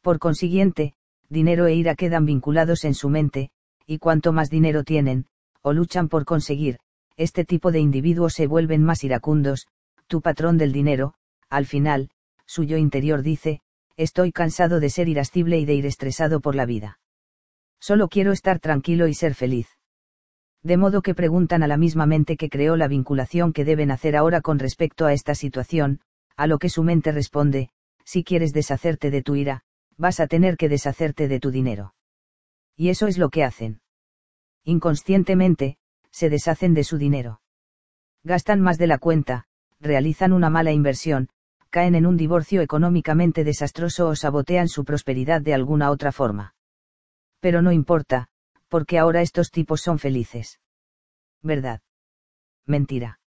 Por 0.02 0.20
consiguiente, 0.20 0.96
dinero 1.30 1.68
e 1.68 1.76
ira 1.76 1.96
quedan 1.96 2.26
vinculados 2.26 2.86
en 2.86 2.94
su 2.94 3.10
mente, 3.10 3.50
y 3.86 4.00
cuanto 4.00 4.34
más 4.34 4.50
dinero 4.50 4.84
tienen, 4.84 5.26
o 5.62 5.74
luchan 5.74 6.10
por 6.10 6.26
conseguir, 6.26 6.80
este 7.18 7.46
tipo 7.46 7.72
de 7.72 7.80
individuos 7.80 8.34
se 8.34 8.48
vuelven 8.48 8.84
más 8.84 9.04
iracundos, 9.04 9.68
tu 10.08 10.22
patrón 10.22 10.58
del 10.58 10.72
dinero, 10.72 11.14
al 11.50 11.66
final, 11.66 12.10
su 12.46 12.64
yo 12.64 12.78
interior 12.78 13.22
dice, 13.22 13.62
estoy 13.98 14.32
cansado 14.32 14.80
de 14.80 14.90
ser 14.90 15.08
irascible 15.08 15.60
y 15.60 15.66
de 15.66 15.76
ir 15.76 15.86
estresado 15.86 16.40
por 16.40 16.56
la 16.56 16.66
vida. 16.66 17.00
Solo 17.80 18.08
quiero 18.08 18.32
estar 18.32 18.60
tranquilo 18.60 19.08
y 19.08 19.14
ser 19.14 19.36
feliz. 19.36 19.68
De 20.64 20.78
modo 20.78 21.02
que 21.02 21.14
preguntan 21.14 21.62
a 21.62 21.68
la 21.68 21.78
misma 21.78 22.06
mente 22.06 22.38
que 22.38 22.50
creó 22.50 22.78
la 22.78 22.88
vinculación 22.88 23.52
que 23.52 23.66
deben 23.66 23.92
hacer 23.92 24.16
ahora 24.16 24.42
con 24.42 24.60
respecto 24.60 25.06
a 25.06 25.14
esta 25.14 25.36
situación, 25.36 26.00
a 26.38 26.48
lo 26.48 26.58
que 26.58 26.70
su 26.70 26.84
mente 26.84 27.12
responde, 27.12 27.70
si 28.06 28.24
quieres 28.24 28.54
deshacerte 28.54 29.12
de 29.12 29.22
tu 29.22 29.36
ira, 29.36 29.64
vas 29.98 30.20
a 30.20 30.28
tener 30.28 30.58
que 30.58 30.70
deshacerte 30.70 31.28
de 31.28 31.40
tu 31.40 31.52
dinero. 31.52 31.94
Y 32.76 32.90
eso 32.90 33.08
es 33.08 33.18
lo 33.18 33.30
que 33.30 33.44
hacen. 33.44 33.82
Inconscientemente, 34.64 35.78
se 36.12 36.30
deshacen 36.30 36.74
de 36.74 36.84
su 36.84 36.98
dinero. 36.98 37.42
Gastan 38.24 38.62
más 38.62 38.78
de 38.78 38.88
la 38.88 38.98
cuenta, 38.98 39.46
realizan 39.80 40.32
una 40.34 40.50
mala 40.50 40.72
inversión, 40.72 41.30
caen 41.70 41.96
en 41.96 42.06
un 42.06 42.18
divorcio 42.18 42.62
económicamente 42.62 43.44
desastroso 43.44 44.08
o 44.08 44.16
sabotean 44.16 44.68
su 44.68 44.86
prosperidad 44.86 45.42
de 45.42 45.54
alguna 45.54 45.92
otra 45.92 46.12
forma. 46.12 46.56
Pero 47.40 47.62
no 47.62 47.72
importa, 47.72 48.30
porque 48.70 48.98
ahora 48.98 49.22
estos 49.22 49.52
tipos 49.52 49.82
son 49.82 50.00
felices. 50.00 50.60
¿Verdad? 51.42 51.82
Mentira. 52.66 53.20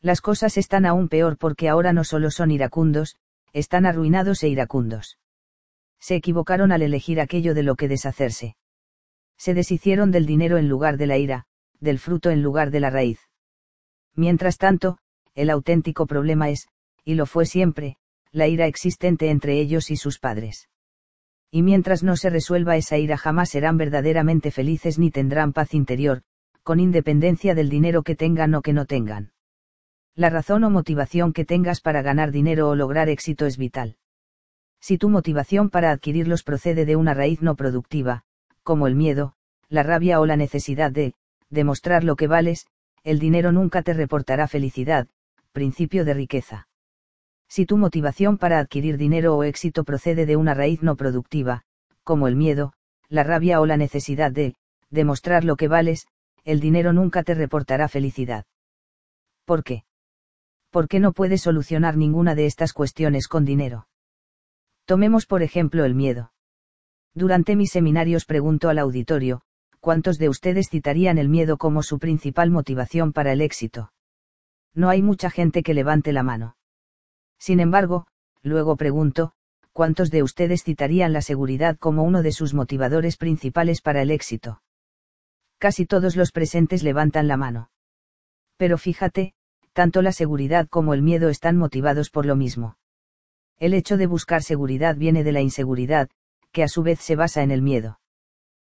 Las 0.00 0.20
cosas 0.20 0.56
están 0.56 0.86
aún 0.86 1.08
peor 1.08 1.36
porque 1.36 1.68
ahora 1.68 1.92
no 1.92 2.04
solo 2.04 2.30
son 2.30 2.50
iracundos, 2.50 3.16
están 3.52 3.86
arruinados 3.86 4.42
e 4.42 4.48
iracundos. 4.48 5.18
Se 6.04 6.16
equivocaron 6.16 6.70
al 6.70 6.82
elegir 6.82 7.18
aquello 7.18 7.54
de 7.54 7.62
lo 7.62 7.76
que 7.76 7.88
deshacerse. 7.88 8.56
Se 9.38 9.54
deshicieron 9.54 10.10
del 10.10 10.26
dinero 10.26 10.58
en 10.58 10.68
lugar 10.68 10.98
de 10.98 11.06
la 11.06 11.16
ira, 11.16 11.46
del 11.80 11.98
fruto 11.98 12.28
en 12.28 12.42
lugar 12.42 12.70
de 12.70 12.80
la 12.80 12.90
raíz. 12.90 13.20
Mientras 14.14 14.58
tanto, 14.58 14.98
el 15.34 15.48
auténtico 15.48 16.06
problema 16.06 16.50
es, 16.50 16.68
y 17.06 17.14
lo 17.14 17.24
fue 17.24 17.46
siempre, 17.46 17.96
la 18.32 18.48
ira 18.48 18.66
existente 18.66 19.30
entre 19.30 19.58
ellos 19.58 19.90
y 19.90 19.96
sus 19.96 20.18
padres. 20.18 20.68
Y 21.50 21.62
mientras 21.62 22.02
no 22.02 22.18
se 22.18 22.28
resuelva 22.28 22.76
esa 22.76 22.98
ira 22.98 23.16
jamás 23.16 23.48
serán 23.48 23.78
verdaderamente 23.78 24.50
felices 24.50 24.98
ni 24.98 25.10
tendrán 25.10 25.54
paz 25.54 25.72
interior, 25.72 26.20
con 26.62 26.80
independencia 26.80 27.54
del 27.54 27.70
dinero 27.70 28.02
que 28.02 28.14
tengan 28.14 28.54
o 28.54 28.60
que 28.60 28.74
no 28.74 28.84
tengan. 28.84 29.32
La 30.14 30.28
razón 30.28 30.64
o 30.64 30.70
motivación 30.70 31.32
que 31.32 31.46
tengas 31.46 31.80
para 31.80 32.02
ganar 32.02 32.30
dinero 32.30 32.68
o 32.68 32.74
lograr 32.74 33.08
éxito 33.08 33.46
es 33.46 33.56
vital. 33.56 33.96
Si 34.84 34.98
tu 34.98 35.08
motivación 35.08 35.70
para 35.70 35.92
adquirirlos 35.92 36.42
procede 36.42 36.84
de 36.84 36.94
una 36.94 37.14
raíz 37.14 37.40
no 37.40 37.54
productiva, 37.54 38.22
como 38.62 38.86
el 38.86 38.94
miedo, 38.94 39.32
la 39.70 39.82
rabia 39.82 40.20
o 40.20 40.26
la 40.26 40.36
necesidad 40.36 40.92
de, 40.92 41.14
demostrar 41.48 42.04
lo 42.04 42.16
que 42.16 42.26
vales, 42.26 42.66
el 43.02 43.18
dinero 43.18 43.50
nunca 43.50 43.80
te 43.80 43.94
reportará 43.94 44.46
felicidad, 44.46 45.08
principio 45.52 46.04
de 46.04 46.12
riqueza. 46.12 46.68
Si 47.48 47.64
tu 47.64 47.78
motivación 47.78 48.36
para 48.36 48.58
adquirir 48.58 48.98
dinero 48.98 49.34
o 49.34 49.44
éxito 49.44 49.84
procede 49.84 50.26
de 50.26 50.36
una 50.36 50.52
raíz 50.52 50.82
no 50.82 50.96
productiva, 50.96 51.62
como 52.02 52.28
el 52.28 52.36
miedo, 52.36 52.74
la 53.08 53.22
rabia 53.22 53.62
o 53.62 53.64
la 53.64 53.78
necesidad 53.78 54.32
de, 54.32 54.54
demostrar 54.90 55.44
lo 55.44 55.56
que 55.56 55.66
vales, 55.66 56.08
el 56.44 56.60
dinero 56.60 56.92
nunca 56.92 57.22
te 57.22 57.32
reportará 57.32 57.88
felicidad. 57.88 58.44
¿Por 59.46 59.64
qué? 59.64 59.84
Porque 60.68 61.00
no 61.00 61.12
puedes 61.12 61.40
solucionar 61.40 61.96
ninguna 61.96 62.34
de 62.34 62.44
estas 62.44 62.74
cuestiones 62.74 63.28
con 63.28 63.46
dinero. 63.46 63.86
Tomemos 64.84 65.26
por 65.26 65.42
ejemplo 65.42 65.84
el 65.84 65.94
miedo. 65.94 66.32
Durante 67.14 67.56
mis 67.56 67.70
seminarios 67.70 68.24
pregunto 68.24 68.68
al 68.68 68.78
auditorio, 68.78 69.42
¿cuántos 69.80 70.18
de 70.18 70.28
ustedes 70.28 70.68
citarían 70.68 71.16
el 71.16 71.28
miedo 71.28 71.56
como 71.56 71.82
su 71.82 71.98
principal 71.98 72.50
motivación 72.50 73.12
para 73.12 73.32
el 73.32 73.40
éxito? 73.40 73.92
No 74.74 74.88
hay 74.88 75.02
mucha 75.02 75.30
gente 75.30 75.62
que 75.62 75.74
levante 75.74 76.12
la 76.12 76.22
mano. 76.22 76.56
Sin 77.38 77.60
embargo, 77.60 78.06
luego 78.42 78.76
pregunto, 78.76 79.32
¿cuántos 79.72 80.10
de 80.10 80.22
ustedes 80.22 80.64
citarían 80.64 81.12
la 81.12 81.22
seguridad 81.22 81.76
como 81.78 82.02
uno 82.02 82.22
de 82.22 82.32
sus 82.32 82.52
motivadores 82.52 83.16
principales 83.16 83.80
para 83.80 84.02
el 84.02 84.10
éxito? 84.10 84.62
Casi 85.58 85.86
todos 85.86 86.16
los 86.16 86.32
presentes 86.32 86.82
levantan 86.82 87.28
la 87.28 87.36
mano. 87.36 87.70
Pero 88.56 88.76
fíjate, 88.76 89.34
tanto 89.72 90.02
la 90.02 90.12
seguridad 90.12 90.68
como 90.68 90.94
el 90.94 91.02
miedo 91.02 91.28
están 91.28 91.56
motivados 91.56 92.10
por 92.10 92.26
lo 92.26 92.36
mismo. 92.36 92.76
El 93.58 93.74
hecho 93.74 93.96
de 93.96 94.06
buscar 94.06 94.42
seguridad 94.42 94.96
viene 94.96 95.24
de 95.24 95.32
la 95.32 95.40
inseguridad, 95.40 96.10
que 96.52 96.62
a 96.62 96.68
su 96.68 96.82
vez 96.82 97.00
se 97.00 97.16
basa 97.16 97.42
en 97.42 97.50
el 97.50 97.62
miedo. 97.62 98.00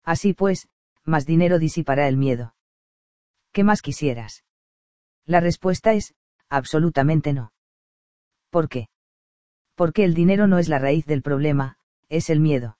Así 0.04 0.32
pues, 0.32 0.68
más 1.04 1.26
dinero 1.26 1.58
disipará 1.58 2.08
el 2.08 2.16
miedo. 2.16 2.54
¿Qué 3.52 3.64
más 3.64 3.82
quisieras? 3.82 4.44
La 5.26 5.40
respuesta 5.40 5.92
es, 5.92 6.14
absolutamente 6.48 7.32
no. 7.32 7.52
¿Por 8.50 8.68
qué? 8.68 8.88
Porque 9.74 10.04
el 10.04 10.14
dinero 10.14 10.46
no 10.46 10.58
es 10.58 10.68
la 10.68 10.78
raíz 10.78 11.06
del 11.06 11.22
problema, 11.22 11.76
es 12.08 12.30
el 12.30 12.40
miedo. 12.40 12.78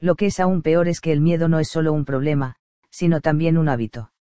Lo 0.00 0.14
que 0.14 0.26
es 0.26 0.40
aún 0.40 0.62
peor 0.62 0.88
es 0.88 1.00
que 1.00 1.12
el 1.12 1.20
miedo 1.20 1.48
no 1.48 1.58
es 1.58 1.68
solo 1.68 1.92
un 1.92 2.04
problema, 2.04 2.56
sino 2.90 3.20
también 3.20 3.58
un 3.58 3.68
hábito. 3.68 4.12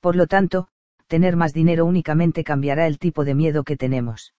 Por 0.00 0.16
lo 0.16 0.26
tanto, 0.26 0.68
tener 1.06 1.36
más 1.36 1.52
dinero 1.52 1.84
únicamente 1.86 2.44
cambiará 2.44 2.86
el 2.86 2.98
tipo 2.98 3.24
de 3.24 3.34
miedo 3.34 3.64
que 3.64 3.76
tenemos. 3.76 4.34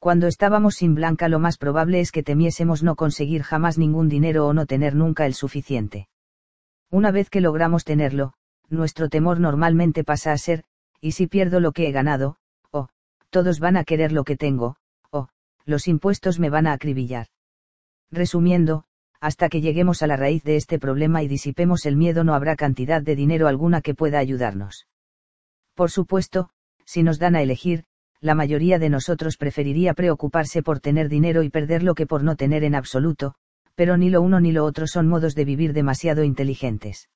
Cuando 0.00 0.28
estábamos 0.28 0.76
sin 0.76 0.94
Blanca 0.94 1.28
lo 1.28 1.38
más 1.38 1.58
probable 1.58 2.00
es 2.00 2.10
que 2.10 2.22
temiésemos 2.22 2.82
no 2.82 2.96
conseguir 2.96 3.42
jamás 3.42 3.76
ningún 3.76 4.08
dinero 4.08 4.46
o 4.46 4.54
no 4.54 4.64
tener 4.64 4.94
nunca 4.94 5.26
el 5.26 5.34
suficiente. 5.34 6.08
Una 6.90 7.10
vez 7.10 7.28
que 7.28 7.42
logramos 7.42 7.84
tenerlo, 7.84 8.32
nuestro 8.70 9.10
temor 9.10 9.40
normalmente 9.40 10.02
pasa 10.02 10.32
a 10.32 10.38
ser, 10.38 10.64
¿y 11.02 11.12
si 11.12 11.26
pierdo 11.26 11.60
lo 11.60 11.72
que 11.72 11.86
he 11.86 11.92
ganado? 11.92 12.38
o, 12.70 12.88
todos 13.28 13.60
van 13.60 13.76
a 13.76 13.84
querer 13.84 14.10
lo 14.10 14.24
que 14.24 14.38
tengo, 14.38 14.76
o, 15.10 15.28
los 15.66 15.86
impuestos 15.86 16.38
me 16.38 16.48
van 16.48 16.66
a 16.66 16.72
acribillar. 16.72 17.26
Resumiendo, 18.10 18.84
hasta 19.20 19.50
que 19.50 19.60
lleguemos 19.60 20.02
a 20.02 20.06
la 20.06 20.16
raíz 20.16 20.42
de 20.44 20.56
este 20.56 20.78
problema 20.78 21.22
y 21.22 21.28
disipemos 21.28 21.84
el 21.84 21.96
miedo 21.96 22.24
no 22.24 22.32
habrá 22.32 22.56
cantidad 22.56 23.02
de 23.02 23.16
dinero 23.16 23.48
alguna 23.48 23.82
que 23.82 23.94
pueda 23.94 24.18
ayudarnos. 24.18 24.86
Por 25.74 25.90
supuesto, 25.90 26.48
si 26.86 27.02
nos 27.02 27.18
dan 27.18 27.36
a 27.36 27.42
elegir, 27.42 27.84
la 28.20 28.34
mayoría 28.34 28.78
de 28.78 28.90
nosotros 28.90 29.36
preferiría 29.36 29.94
preocuparse 29.94 30.62
por 30.62 30.80
tener 30.80 31.08
dinero 31.08 31.42
y 31.42 31.50
perderlo 31.50 31.94
que 31.94 32.06
por 32.06 32.22
no 32.22 32.36
tener 32.36 32.64
en 32.64 32.74
absoluto, 32.74 33.34
pero 33.74 33.96
ni 33.96 34.10
lo 34.10 34.20
uno 34.20 34.40
ni 34.40 34.52
lo 34.52 34.64
otro 34.64 34.86
son 34.86 35.08
modos 35.08 35.34
de 35.34 35.44
vivir 35.46 35.72
demasiado 35.72 36.22
inteligentes. 36.22 37.08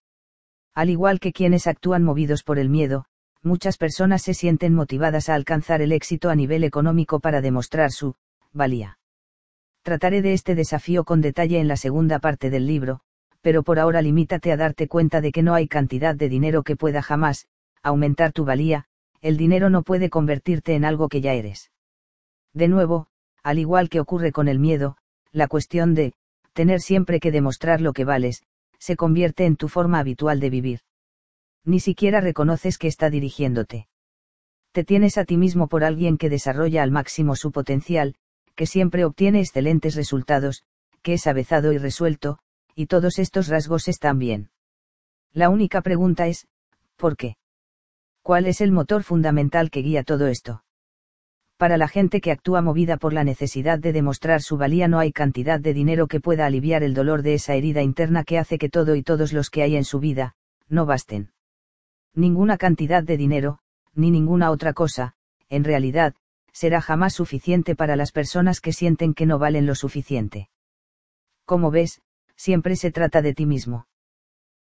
Al 0.75 0.89
igual 0.89 1.21
que 1.21 1.33
quienes 1.33 1.67
actúan 1.67 2.03
movidos 2.03 2.43
por 2.43 2.59
el 2.59 2.71
miedo, 2.71 3.05
muchas 3.43 3.77
personas 3.77 4.23
se 4.23 4.33
sienten 4.33 4.75
motivadas 4.75 5.29
a 5.29 5.35
alcanzar 5.35 5.83
el 5.83 5.93
éxito 5.93 6.31
a 6.31 6.35
nivel 6.35 6.65
económico 6.65 7.21
para 7.21 7.43
demostrar 7.43 7.93
su 7.93 8.15
valía. 8.53 8.99
Trataré 9.83 10.23
de 10.23 10.33
este 10.33 10.55
desafío 10.55 11.05
con 11.05 11.21
detalle 11.21 11.61
en 11.61 11.69
la 11.69 11.77
segunda 11.77 12.19
parte 12.19 12.49
del 12.49 12.67
libro, 12.67 13.01
pero 13.43 13.63
por 13.63 13.79
ahora 13.79 14.01
limítate 14.01 14.51
a 14.51 14.57
darte 14.57 14.89
cuenta 14.89 15.21
de 15.21 15.31
que 15.31 15.43
no 15.43 15.53
hay 15.53 15.69
cantidad 15.69 16.15
de 16.15 16.31
dinero 16.31 16.63
que 16.63 16.77
pueda 16.77 17.03
jamás 17.03 17.47
aumentar 17.83 18.33
tu 18.33 18.47
valía, 18.47 18.87
el 19.25 19.39
dinero 19.39 19.71
no 19.71 19.83
puede 19.83 20.11
convertirte 20.11 20.75
en 20.75 20.85
algo 20.85 21.09
que 21.09 21.23
ya 21.23 21.33
eres. 21.33 21.73
De 22.53 22.69
nuevo, 22.69 23.07
al 23.43 23.59
igual 23.59 23.89
que 23.89 23.99
ocurre 23.99 24.33
con 24.33 24.49
el 24.49 24.59
miedo, 24.59 24.99
la 25.33 25.49
cuestión 25.49 25.95
de 25.95 26.13
tener 26.53 26.83
siempre 26.83 27.21
que 27.21 27.33
demostrar 27.33 27.81
lo 27.81 27.95
que 27.95 28.05
vales, 28.05 28.43
se 28.79 28.97
convierte 28.97 29.47
en 29.47 29.57
tu 29.57 29.69
forma 29.69 29.99
habitual 29.99 30.41
de 30.41 30.51
vivir. 30.51 30.81
Ni 31.65 31.81
siquiera 31.81 32.21
reconoces 32.21 32.77
que 32.77 32.87
está 32.87 33.09
dirigiéndote. 33.09 33.89
Te 34.73 34.85
tienes 34.85 35.17
a 35.17 35.25
ti 35.25 35.39
mismo 35.39 35.69
por 35.69 35.85
alguien 35.85 36.19
que 36.19 36.29
desarrolla 36.29 36.83
al 36.83 36.91
máximo 36.91 37.35
su 37.35 37.51
potencial, 37.51 38.17
que 38.55 38.67
siempre 38.67 39.07
obtiene 39.07 39.41
excelentes 39.41 39.95
resultados, 39.95 40.65
que 41.01 41.15
es 41.15 41.27
avezado 41.27 41.73
y 41.73 41.79
resuelto, 41.79 42.41
y 42.75 42.87
todos 42.87 43.19
estos 43.19 43.49
rasgos 43.49 43.89
están 43.89 44.19
bien. 44.19 44.51
La 45.33 45.49
única 45.49 45.81
pregunta 45.81 46.27
es, 46.27 46.47
¿por 46.97 47.17
qué? 47.17 47.37
¿Cuál 48.25 48.47
es 48.47 48.63
el 48.63 48.73
motor 48.73 49.03
fundamental 49.03 49.71
que 49.71 49.83
guía 49.83 50.03
todo 50.03 50.29
esto? 50.29 50.65
Para 51.59 51.77
la 51.77 51.89
gente 51.89 52.23
que 52.23 52.33
actúa 52.33 52.63
movida 52.63 52.97
por 52.97 53.13
la 53.13 53.23
necesidad 53.23 53.79
de 53.79 53.93
demostrar 53.93 54.41
su 54.41 54.57
valía 54.57 54.89
no 54.89 54.99
hay 54.99 55.13
cantidad 55.13 55.61
de 55.61 55.75
dinero 55.75 56.07
que 56.07 56.21
pueda 56.21 56.47
aliviar 56.47 56.83
el 56.83 56.95
dolor 56.95 57.21
de 57.21 57.35
esa 57.35 57.55
herida 57.55 57.83
interna 57.83 58.25
que 58.25 58.39
hace 58.39 58.57
que 58.57 58.71
todo 58.71 58.95
y 58.97 59.03
todos 59.03 59.35
los 59.35 59.51
que 59.51 59.63
hay 59.63 59.77
en 59.77 59.85
su 59.85 60.01
vida, 60.01 60.37
no 60.71 60.87
basten. 60.87 61.33
Ninguna 62.15 62.57
cantidad 62.57 63.03
de 63.03 63.19
dinero, 63.19 63.59
ni 63.93 64.11
ninguna 64.11 64.51
otra 64.51 64.73
cosa, 64.73 65.17
en 65.51 65.63
realidad, 65.63 66.15
será 66.51 66.81
jamás 66.81 67.13
suficiente 67.13 67.77
para 67.77 67.95
las 67.95 68.11
personas 68.11 68.63
que 68.63 68.73
sienten 68.73 69.13
que 69.13 69.27
no 69.27 69.39
valen 69.39 69.67
lo 69.67 69.75
suficiente. 69.75 70.49
Como 71.45 71.71
ves, 71.71 72.01
siempre 72.37 72.77
se 72.77 72.91
trata 72.91 73.21
de 73.21 73.35
ti 73.35 73.45
mismo. 73.45 73.87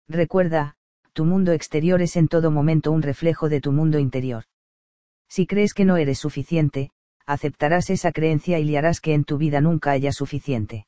Recuerda, 0.09 0.75
tu 1.13 1.25
mundo 1.25 1.51
exterior 1.51 2.01
es 2.01 2.15
en 2.15 2.27
todo 2.27 2.51
momento 2.51 2.91
un 2.91 3.01
reflejo 3.01 3.47
de 3.47 3.61
tu 3.61 3.71
mundo 3.71 3.99
interior. 3.99 4.43
Si 5.29 5.47
crees 5.47 5.73
que 5.73 5.85
no 5.85 5.97
eres 5.97 6.19
suficiente, 6.19 6.91
aceptarás 7.25 7.89
esa 7.89 8.11
creencia 8.11 8.59
y 8.59 8.65
liarás 8.65 8.99
que 8.99 9.13
en 9.13 9.23
tu 9.23 9.37
vida 9.37 9.61
nunca 9.61 9.91
haya 9.91 10.11
suficiente. 10.11 10.87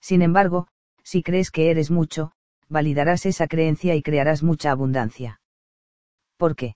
Sin 0.00 0.22
embargo, 0.22 0.68
si 1.02 1.22
crees 1.22 1.50
que 1.50 1.70
eres 1.70 1.90
mucho, 1.90 2.32
validarás 2.68 3.26
esa 3.26 3.46
creencia 3.46 3.94
y 3.94 4.02
crearás 4.02 4.42
mucha 4.42 4.70
abundancia. 4.70 5.40
¿Por 6.36 6.56
qué? 6.56 6.74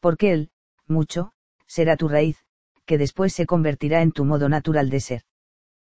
Porque 0.00 0.32
el, 0.32 0.50
mucho, 0.86 1.32
será 1.66 1.96
tu 1.96 2.08
raíz, 2.08 2.44
que 2.86 2.98
después 2.98 3.32
se 3.32 3.46
convertirá 3.46 4.02
en 4.02 4.12
tu 4.12 4.24
modo 4.24 4.48
natural 4.48 4.90
de 4.90 5.00
ser. 5.00 5.22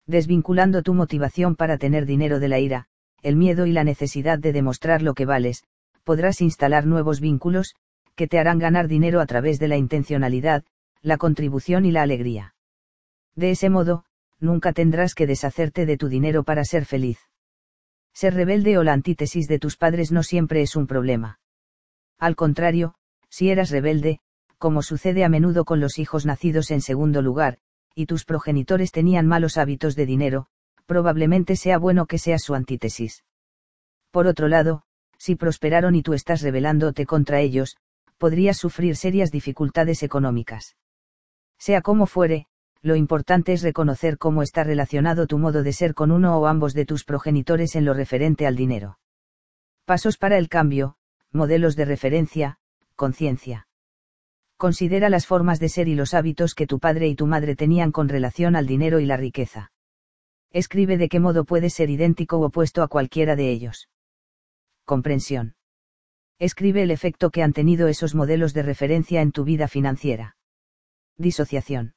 Desvinculando 0.07 0.83
tu 0.83 0.95
motivación 0.95 1.57
para 1.57 1.79
tener 1.79 2.05
dinero 2.05 2.41
de 2.41 2.49
la 2.49 2.59
ira, 2.59 2.87
el 3.23 3.37
miedo 3.37 3.67
y 3.67 3.73
la 3.73 3.85
necesidad 3.85 4.39
de 4.39 4.53
demostrar 4.53 5.01
lo 5.01 5.15
que 5.15 5.25
vales, 5.25 5.65
podrás 6.05 6.41
instalar 6.41 6.87
nuevos 6.87 7.21
vínculos, 7.21 7.75
que 8.15 8.29
te 8.29 8.39
harán 8.39 8.59
ganar 8.59 8.87
dinero 8.89 9.21
a 9.21 9.27
través 9.27 9.59
de 9.59 9.69
la 9.69 9.77
intencionalidad, 9.77 10.65
la 11.03 11.19
contribución 11.19 11.85
y 11.85 11.91
la 11.91 12.03
alegría. 12.03 12.55
De 13.35 13.51
ese 13.51 13.69
modo, 13.69 14.05
nunca 14.39 14.73
tendrás 14.73 15.15
que 15.15 15.27
deshacerte 15.27 15.87
de 15.87 15.97
tu 15.97 16.09
dinero 16.09 16.45
para 16.45 16.65
ser 16.65 16.85
feliz. 16.85 17.19
Ser 18.13 18.35
rebelde 18.35 18.79
o 18.79 18.85
la 18.85 18.93
antítesis 18.93 19.49
de 19.49 19.59
tus 19.59 19.77
padres 19.77 20.13
no 20.13 20.23
siempre 20.23 20.63
es 20.63 20.77
un 20.77 20.87
problema. 20.87 21.41
Al 22.19 22.37
contrario, 22.37 22.95
si 23.29 23.51
eras 23.51 23.71
rebelde, 23.71 24.21
como 24.59 24.83
sucede 24.83 25.25
a 25.25 25.29
menudo 25.29 25.65
con 25.65 25.81
los 25.81 25.99
hijos 25.99 26.25
nacidos 26.25 26.71
en 26.71 26.81
segundo 26.81 27.23
lugar, 27.23 27.59
y 27.95 28.07
tus 28.07 28.25
progenitores 28.25 28.93
tenían 28.93 29.27
malos 29.27 29.57
hábitos 29.57 29.97
de 29.97 30.07
dinero, 30.07 30.47
probablemente 30.87 31.57
sea 31.57 31.79
bueno 31.79 32.07
que 32.07 32.19
seas 32.19 32.43
su 32.43 32.55
antítesis. 32.55 33.25
Por 34.11 34.27
otro 34.27 34.49
lado, 34.49 34.85
si 35.25 35.37
prosperaron 35.37 35.95
y 35.95 36.03
tú 36.03 36.13
estás 36.13 36.43
rebelándote 36.43 37.07
contra 37.07 37.41
ellos, 37.41 37.79
podrías 38.19 38.59
sufrir 38.59 38.95
serias 38.95 39.31
dificultades 39.31 40.03
económicas. 40.03 40.77
Sea 41.59 41.81
como 41.81 42.05
fuere, 42.05 42.45
lo 42.83 42.95
importante 42.95 43.55
es 43.55 43.63
reconocer 43.63 44.19
cómo 44.19 44.43
está 44.43 44.65
relacionado 44.65 45.27
tu 45.27 45.39
modo 45.39 45.63
de 45.63 45.73
ser 45.73 45.95
con 45.95 46.11
uno 46.11 46.37
o 46.37 46.47
ambos 46.47 46.75
de 46.75 46.85
tus 46.85 47.05
progenitores 47.05 47.75
en 47.75 47.87
lo 47.87 47.95
referente 47.95 48.47
al 48.47 48.55
dinero. 48.55 48.99
Pasos 49.87 50.19
para 50.19 50.37
el 50.37 50.51
cambio, 50.51 50.97
modelos 51.33 51.75
de 51.75 51.87
referencia, 51.87 52.59
conciencia. 52.95 53.67
Considera 54.59 55.09
las 55.09 55.27
formas 55.27 55.59
de 55.59 55.71
ser 55.71 55.89
y 55.89 55.95
los 55.95 56.13
hábitos 56.13 56.55
que 56.55 56.67
tu 56.67 56.79
padre 56.79 57.09
y 57.09 57.15
tu 57.15 57.27
madre 57.27 57.57
tenían 57.57 57.93
con 57.93 58.11
relación 58.11 58.57
al 58.57 58.67
dinero 58.67 59.01
y 59.01 59.07
la 59.07 59.17
riqueza. 59.17 59.73
Escribe 60.51 60.99
de 60.99 61.09
qué 61.09 61.19
modo 61.19 61.45
puedes 61.45 61.73
ser 61.73 61.89
idéntico 61.89 62.37
o 62.37 62.45
opuesto 62.45 62.83
a 62.83 62.89
cualquiera 62.89 63.37
de 63.37 63.51
ellos 63.51 63.89
comprensión. 64.85 65.55
Escribe 66.39 66.83
el 66.83 66.91
efecto 66.91 67.31
que 67.31 67.43
han 67.43 67.53
tenido 67.53 67.89
esos 67.89 68.15
modelos 68.15 68.55
de 68.55 68.63
referencia 68.63 69.23
en 69.23 69.33
tu 69.33 69.45
vida 69.45 69.69
financiera. 69.69 70.37
Disociación. 71.17 71.95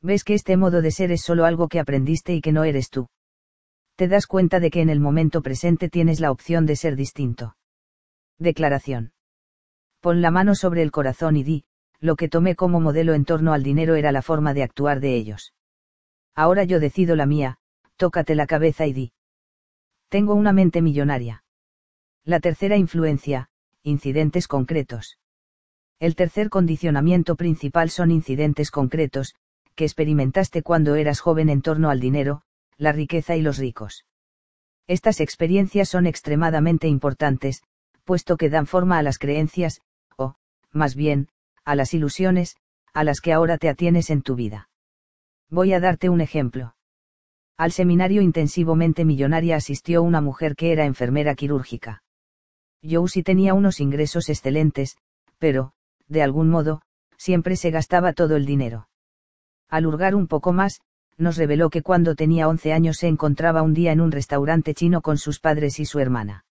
Ves 0.00 0.22
que 0.22 0.34
este 0.34 0.56
modo 0.56 0.80
de 0.80 0.92
ser 0.92 1.10
es 1.10 1.22
solo 1.22 1.44
algo 1.44 1.68
que 1.68 1.80
aprendiste 1.80 2.34
y 2.34 2.40
que 2.40 2.52
no 2.52 2.64
eres 2.64 2.88
tú. 2.88 3.08
Te 3.96 4.06
das 4.06 4.26
cuenta 4.26 4.60
de 4.60 4.70
que 4.70 4.80
en 4.80 4.90
el 4.90 5.00
momento 5.00 5.42
presente 5.42 5.88
tienes 5.88 6.20
la 6.20 6.30
opción 6.30 6.66
de 6.66 6.76
ser 6.76 6.94
distinto. 6.94 7.56
Declaración. 8.38 9.12
Pon 10.00 10.22
la 10.22 10.30
mano 10.30 10.54
sobre 10.54 10.82
el 10.82 10.92
corazón 10.92 11.36
y 11.36 11.42
di, 11.42 11.64
lo 11.98 12.14
que 12.14 12.28
tomé 12.28 12.54
como 12.54 12.78
modelo 12.78 13.14
en 13.14 13.24
torno 13.24 13.52
al 13.52 13.64
dinero 13.64 13.96
era 13.96 14.12
la 14.12 14.22
forma 14.22 14.54
de 14.54 14.62
actuar 14.62 15.00
de 15.00 15.16
ellos. 15.16 15.52
Ahora 16.36 16.62
yo 16.62 16.78
decido 16.78 17.16
la 17.16 17.26
mía, 17.26 17.58
tócate 17.96 18.36
la 18.36 18.46
cabeza 18.46 18.86
y 18.86 18.92
di. 18.92 19.12
Tengo 20.08 20.34
una 20.34 20.52
mente 20.52 20.80
millonaria. 20.80 21.42
La 22.28 22.40
tercera 22.40 22.76
influencia, 22.76 23.48
incidentes 23.82 24.48
concretos. 24.48 25.18
El 25.98 26.14
tercer 26.14 26.50
condicionamiento 26.50 27.36
principal 27.36 27.88
son 27.88 28.10
incidentes 28.10 28.70
concretos, 28.70 29.34
que 29.74 29.84
experimentaste 29.84 30.62
cuando 30.62 30.96
eras 30.96 31.20
joven 31.20 31.48
en 31.48 31.62
torno 31.62 31.88
al 31.88 32.00
dinero, 32.00 32.42
la 32.76 32.92
riqueza 32.92 33.34
y 33.36 33.40
los 33.40 33.56
ricos. 33.56 34.04
Estas 34.86 35.20
experiencias 35.20 35.88
son 35.88 36.06
extremadamente 36.06 36.86
importantes, 36.86 37.62
puesto 38.04 38.36
que 38.36 38.50
dan 38.50 38.66
forma 38.66 38.98
a 38.98 39.02
las 39.02 39.18
creencias, 39.18 39.80
o, 40.18 40.34
más 40.70 40.96
bien, 40.96 41.28
a 41.64 41.76
las 41.76 41.94
ilusiones, 41.94 42.58
a 42.92 43.04
las 43.04 43.22
que 43.22 43.32
ahora 43.32 43.56
te 43.56 43.70
atienes 43.70 44.10
en 44.10 44.20
tu 44.20 44.34
vida. 44.34 44.68
Voy 45.48 45.72
a 45.72 45.80
darte 45.80 46.10
un 46.10 46.20
ejemplo. 46.20 46.76
Al 47.56 47.72
seminario 47.72 48.20
intensivamente 48.20 49.06
millonaria 49.06 49.56
asistió 49.56 50.02
una 50.02 50.20
mujer 50.20 50.56
que 50.56 50.72
era 50.72 50.84
enfermera 50.84 51.34
quirúrgica. 51.34 52.02
Josie 52.82 53.22
tenía 53.22 53.54
unos 53.54 53.80
ingresos 53.80 54.28
excelentes, 54.28 54.96
pero, 55.38 55.72
de 56.06 56.22
algún 56.22 56.48
modo, 56.48 56.82
siempre 57.16 57.56
se 57.56 57.70
gastaba 57.70 58.12
todo 58.12 58.36
el 58.36 58.46
dinero. 58.46 58.88
Al 59.68 59.86
hurgar 59.86 60.14
un 60.14 60.26
poco 60.26 60.52
más, 60.52 60.80
nos 61.16 61.36
reveló 61.36 61.68
que 61.68 61.82
cuando 61.82 62.14
tenía 62.14 62.48
11 62.48 62.72
años 62.72 62.96
se 62.98 63.08
encontraba 63.08 63.62
un 63.62 63.74
día 63.74 63.92
en 63.92 64.00
un 64.00 64.12
restaurante 64.12 64.72
chino 64.72 65.02
con 65.02 65.18
sus 65.18 65.40
padres 65.40 65.80
y 65.80 65.84
su 65.84 65.98
hermana. 65.98 66.44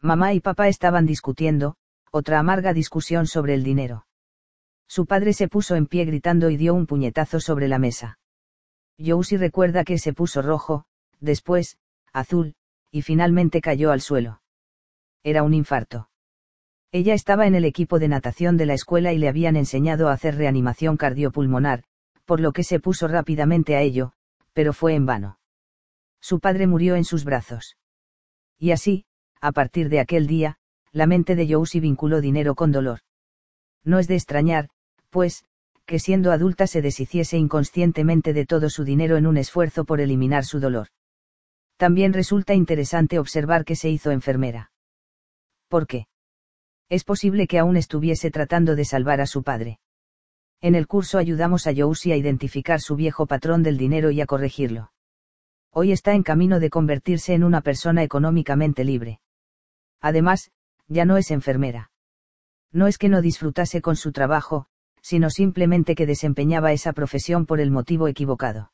Mamá 0.00 0.32
y 0.32 0.40
papá 0.40 0.68
estaban 0.68 1.06
discutiendo, 1.06 1.76
otra 2.10 2.38
amarga 2.38 2.72
discusión 2.72 3.26
sobre 3.26 3.54
el 3.54 3.62
dinero. 3.62 4.06
Su 4.88 5.06
padre 5.06 5.32
se 5.32 5.48
puso 5.48 5.76
en 5.76 5.86
pie 5.86 6.04
gritando 6.04 6.50
y 6.50 6.56
dio 6.56 6.74
un 6.74 6.86
puñetazo 6.86 7.40
sobre 7.40 7.68
la 7.68 7.78
mesa. 7.78 8.18
Josie 8.98 9.38
recuerda 9.38 9.84
que 9.84 9.98
se 9.98 10.12
puso 10.12 10.42
rojo, 10.42 10.84
después, 11.20 11.78
azul, 12.12 12.54
y 12.90 13.02
finalmente 13.02 13.60
cayó 13.60 13.90
al 13.90 14.00
suelo. 14.00 14.41
Era 15.24 15.42
un 15.42 15.54
infarto. 15.54 16.08
Ella 16.90 17.14
estaba 17.14 17.46
en 17.46 17.54
el 17.54 17.64
equipo 17.64 17.98
de 17.98 18.08
natación 18.08 18.56
de 18.56 18.66
la 18.66 18.74
escuela 18.74 19.12
y 19.12 19.18
le 19.18 19.28
habían 19.28 19.56
enseñado 19.56 20.08
a 20.08 20.12
hacer 20.12 20.36
reanimación 20.36 20.96
cardiopulmonar, 20.96 21.84
por 22.24 22.40
lo 22.40 22.52
que 22.52 22.64
se 22.64 22.80
puso 22.80 23.08
rápidamente 23.08 23.76
a 23.76 23.80
ello, 23.80 24.12
pero 24.52 24.72
fue 24.72 24.94
en 24.94 25.06
vano. 25.06 25.38
Su 26.20 26.40
padre 26.40 26.66
murió 26.66 26.96
en 26.96 27.04
sus 27.04 27.24
brazos. 27.24 27.76
Y 28.58 28.72
así, 28.72 29.04
a 29.40 29.52
partir 29.52 29.88
de 29.88 30.00
aquel 30.00 30.26
día, 30.26 30.56
la 30.92 31.06
mente 31.06 31.34
de 31.34 31.52
Josie 31.52 31.80
vinculó 31.80 32.20
dinero 32.20 32.54
con 32.54 32.72
dolor. 32.72 33.00
No 33.84 33.98
es 33.98 34.08
de 34.08 34.14
extrañar, 34.14 34.68
pues, 35.10 35.44
que 35.86 35.98
siendo 35.98 36.32
adulta 36.32 36.66
se 36.66 36.82
deshiciese 36.82 37.38
inconscientemente 37.38 38.32
de 38.32 38.46
todo 38.46 38.70
su 38.70 38.84
dinero 38.84 39.16
en 39.16 39.26
un 39.26 39.36
esfuerzo 39.36 39.84
por 39.84 40.00
eliminar 40.00 40.44
su 40.44 40.60
dolor. 40.60 40.88
También 41.76 42.12
resulta 42.12 42.54
interesante 42.54 43.18
observar 43.18 43.64
que 43.64 43.76
se 43.76 43.88
hizo 43.88 44.10
enfermera. 44.10 44.71
¿Por 45.72 45.86
qué? 45.86 46.06
Es 46.90 47.02
posible 47.02 47.46
que 47.46 47.58
aún 47.58 47.78
estuviese 47.78 48.30
tratando 48.30 48.76
de 48.76 48.84
salvar 48.84 49.22
a 49.22 49.26
su 49.26 49.42
padre. 49.42 49.80
En 50.60 50.74
el 50.74 50.86
curso 50.86 51.16
ayudamos 51.16 51.66
a 51.66 51.72
Josie 51.74 52.12
a 52.12 52.16
identificar 52.18 52.82
su 52.82 52.94
viejo 52.94 53.24
patrón 53.24 53.62
del 53.62 53.78
dinero 53.78 54.10
y 54.10 54.20
a 54.20 54.26
corregirlo. 54.26 54.92
Hoy 55.70 55.90
está 55.90 56.12
en 56.12 56.24
camino 56.24 56.60
de 56.60 56.68
convertirse 56.68 57.32
en 57.32 57.42
una 57.42 57.62
persona 57.62 58.02
económicamente 58.02 58.84
libre. 58.84 59.22
Además, 60.02 60.50
ya 60.88 61.06
no 61.06 61.16
es 61.16 61.30
enfermera. 61.30 61.90
No 62.70 62.86
es 62.86 62.98
que 62.98 63.08
no 63.08 63.22
disfrutase 63.22 63.80
con 63.80 63.96
su 63.96 64.12
trabajo, 64.12 64.66
sino 65.00 65.30
simplemente 65.30 65.94
que 65.94 66.04
desempeñaba 66.04 66.74
esa 66.74 66.92
profesión 66.92 67.46
por 67.46 67.60
el 67.60 67.70
motivo 67.70 68.08
equivocado. 68.08 68.72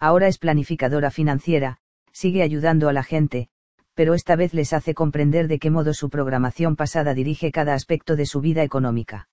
Ahora 0.00 0.26
es 0.26 0.38
planificadora 0.38 1.12
financiera, 1.12 1.78
sigue 2.10 2.42
ayudando 2.42 2.88
a 2.88 2.92
la 2.92 3.04
gente, 3.04 3.50
pero 3.98 4.14
esta 4.14 4.36
vez 4.36 4.54
les 4.54 4.72
hace 4.74 4.94
comprender 4.94 5.48
de 5.48 5.58
qué 5.58 5.70
modo 5.70 5.92
su 5.92 6.08
programación 6.08 6.76
pasada 6.76 7.14
dirige 7.14 7.50
cada 7.50 7.74
aspecto 7.74 8.14
de 8.14 8.26
su 8.26 8.40
vida 8.40 8.62
económica. 8.62 9.28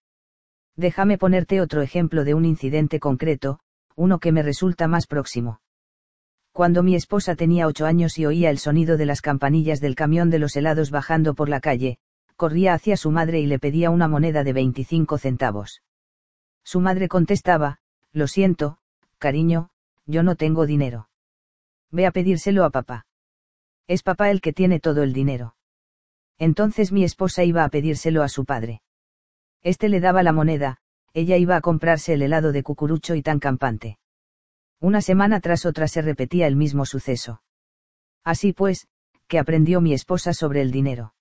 Déjame 0.76 1.20
ponerte 1.20 1.62
otro 1.62 1.84
ejemplo 1.84 2.24
de 2.24 2.34
un 2.34 2.46
incidente 2.46 3.00
concreto, 3.00 3.60
uno 3.96 4.18
que 4.18 4.32
me 4.32 4.42
resulta 4.42 4.88
más 4.88 5.06
próximo. 5.06 5.62
Cuando 6.52 6.82
mi 6.82 6.96
esposa 6.96 7.36
tenía 7.36 7.68
ocho 7.68 7.86
años 7.86 8.18
y 8.18 8.26
oía 8.26 8.50
el 8.50 8.58
sonido 8.58 8.98
de 8.98 9.06
las 9.06 9.22
campanillas 9.22 9.82
del 9.82 9.94
camión 9.94 10.32
de 10.32 10.40
los 10.40 10.56
helados 10.56 10.90
bajando 10.90 11.36
por 11.36 11.48
la 11.48 11.60
calle, 11.60 12.00
corría 12.36 12.74
hacia 12.74 12.98
su 12.98 13.12
madre 13.12 13.40
y 13.42 13.46
le 13.46 13.60
pedía 13.60 13.92
una 13.92 14.08
moneda 14.08 14.44
de 14.44 14.54
25 14.54 15.20
centavos. 15.20 15.84
Su 16.64 16.80
madre 16.80 17.08
contestaba, 17.08 17.78
Lo 18.14 18.26
siento, 18.26 18.80
cariño, 19.20 19.70
yo 20.08 20.24
no 20.24 20.36
tengo 20.36 20.66
dinero. 20.66 21.08
Ve 21.92 22.08
a 22.08 22.12
pedírselo 22.12 22.66
a 22.66 22.72
papá. 22.72 23.06
Es 23.88 24.04
papá 24.04 24.32
el 24.32 24.42
que 24.42 24.54
tiene 24.54 24.80
todo 24.80 25.04
el 25.04 25.14
dinero. 25.14 25.56
Entonces 26.38 26.92
mi 26.92 27.04
esposa 27.04 27.44
iba 27.44 27.64
a 27.64 27.70
pedírselo 27.70 28.24
a 28.24 28.30
su 28.30 28.46
padre. 28.46 28.82
Este 29.62 29.90
le 29.90 30.00
daba 30.00 30.24
la 30.24 30.34
moneda, 30.34 30.78
ella 31.14 31.38
iba 31.38 31.56
a 31.56 31.62
comprarse 31.62 32.14
el 32.14 32.22
helado 32.22 32.52
de 32.52 32.64
cucurucho 32.64 33.16
y 33.16 33.22
tan 33.22 33.40
campante. 33.40 33.98
Una 34.80 35.02
semana 35.02 35.40
tras 35.40 35.66
otra 35.66 35.88
se 35.88 36.02
repetía 36.02 36.48
el 36.48 36.56
mismo 36.56 36.86
suceso. 36.86 37.42
Así 38.24 38.54
pues, 38.54 38.88
que 39.28 39.40
aprendió 39.40 39.82
mi 39.82 39.94
esposa 39.94 40.34
sobre 40.34 40.62
el 40.62 40.72
dinero. 40.72 41.14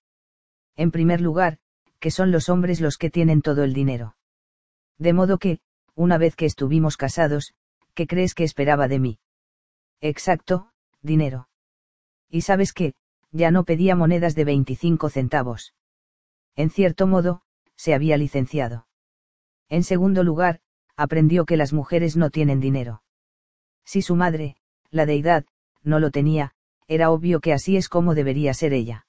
En 0.75 0.91
primer 0.91 1.21
lugar, 1.21 1.59
que 1.99 2.11
son 2.11 2.31
los 2.31 2.49
hombres 2.49 2.81
los 2.81 2.97
que 2.97 3.09
tienen 3.09 3.41
todo 3.41 3.63
el 3.63 3.73
dinero. 3.73 4.15
De 4.97 5.13
modo 5.13 5.37
que, 5.37 5.59
una 5.95 6.17
vez 6.17 6.35
que 6.35 6.45
estuvimos 6.45 6.97
casados, 6.97 7.53
¿qué 7.93 8.05
crees 8.05 8.33
que 8.33 8.43
esperaba 8.43 8.87
de 8.87 8.99
mí? 8.99 9.19
Exacto, 10.01 10.71
dinero. 11.01 11.47
Y 12.29 12.41
sabes 12.41 12.73
qué, 12.73 12.93
ya 13.31 13.51
no 13.51 13.63
pedía 13.63 13.95
monedas 13.95 14.35
de 14.35 14.45
25 14.45 15.09
centavos. 15.09 15.73
En 16.55 16.69
cierto 16.69 17.07
modo, 17.07 17.41
se 17.75 17.93
había 17.93 18.17
licenciado. 18.17 18.87
En 19.69 19.83
segundo 19.83 20.23
lugar, 20.23 20.59
aprendió 20.95 21.45
que 21.45 21.57
las 21.57 21.73
mujeres 21.73 22.15
no 22.15 22.29
tienen 22.29 22.59
dinero. 22.59 23.03
Si 23.83 24.01
su 24.01 24.15
madre, 24.15 24.55
la 24.89 25.05
deidad, 25.05 25.45
no 25.83 25.99
lo 25.99 26.11
tenía, 26.11 26.53
era 26.87 27.11
obvio 27.11 27.39
que 27.39 27.53
así 27.53 27.77
es 27.77 27.89
como 27.89 28.15
debería 28.15 28.53
ser 28.53 28.73
ella. 28.73 29.05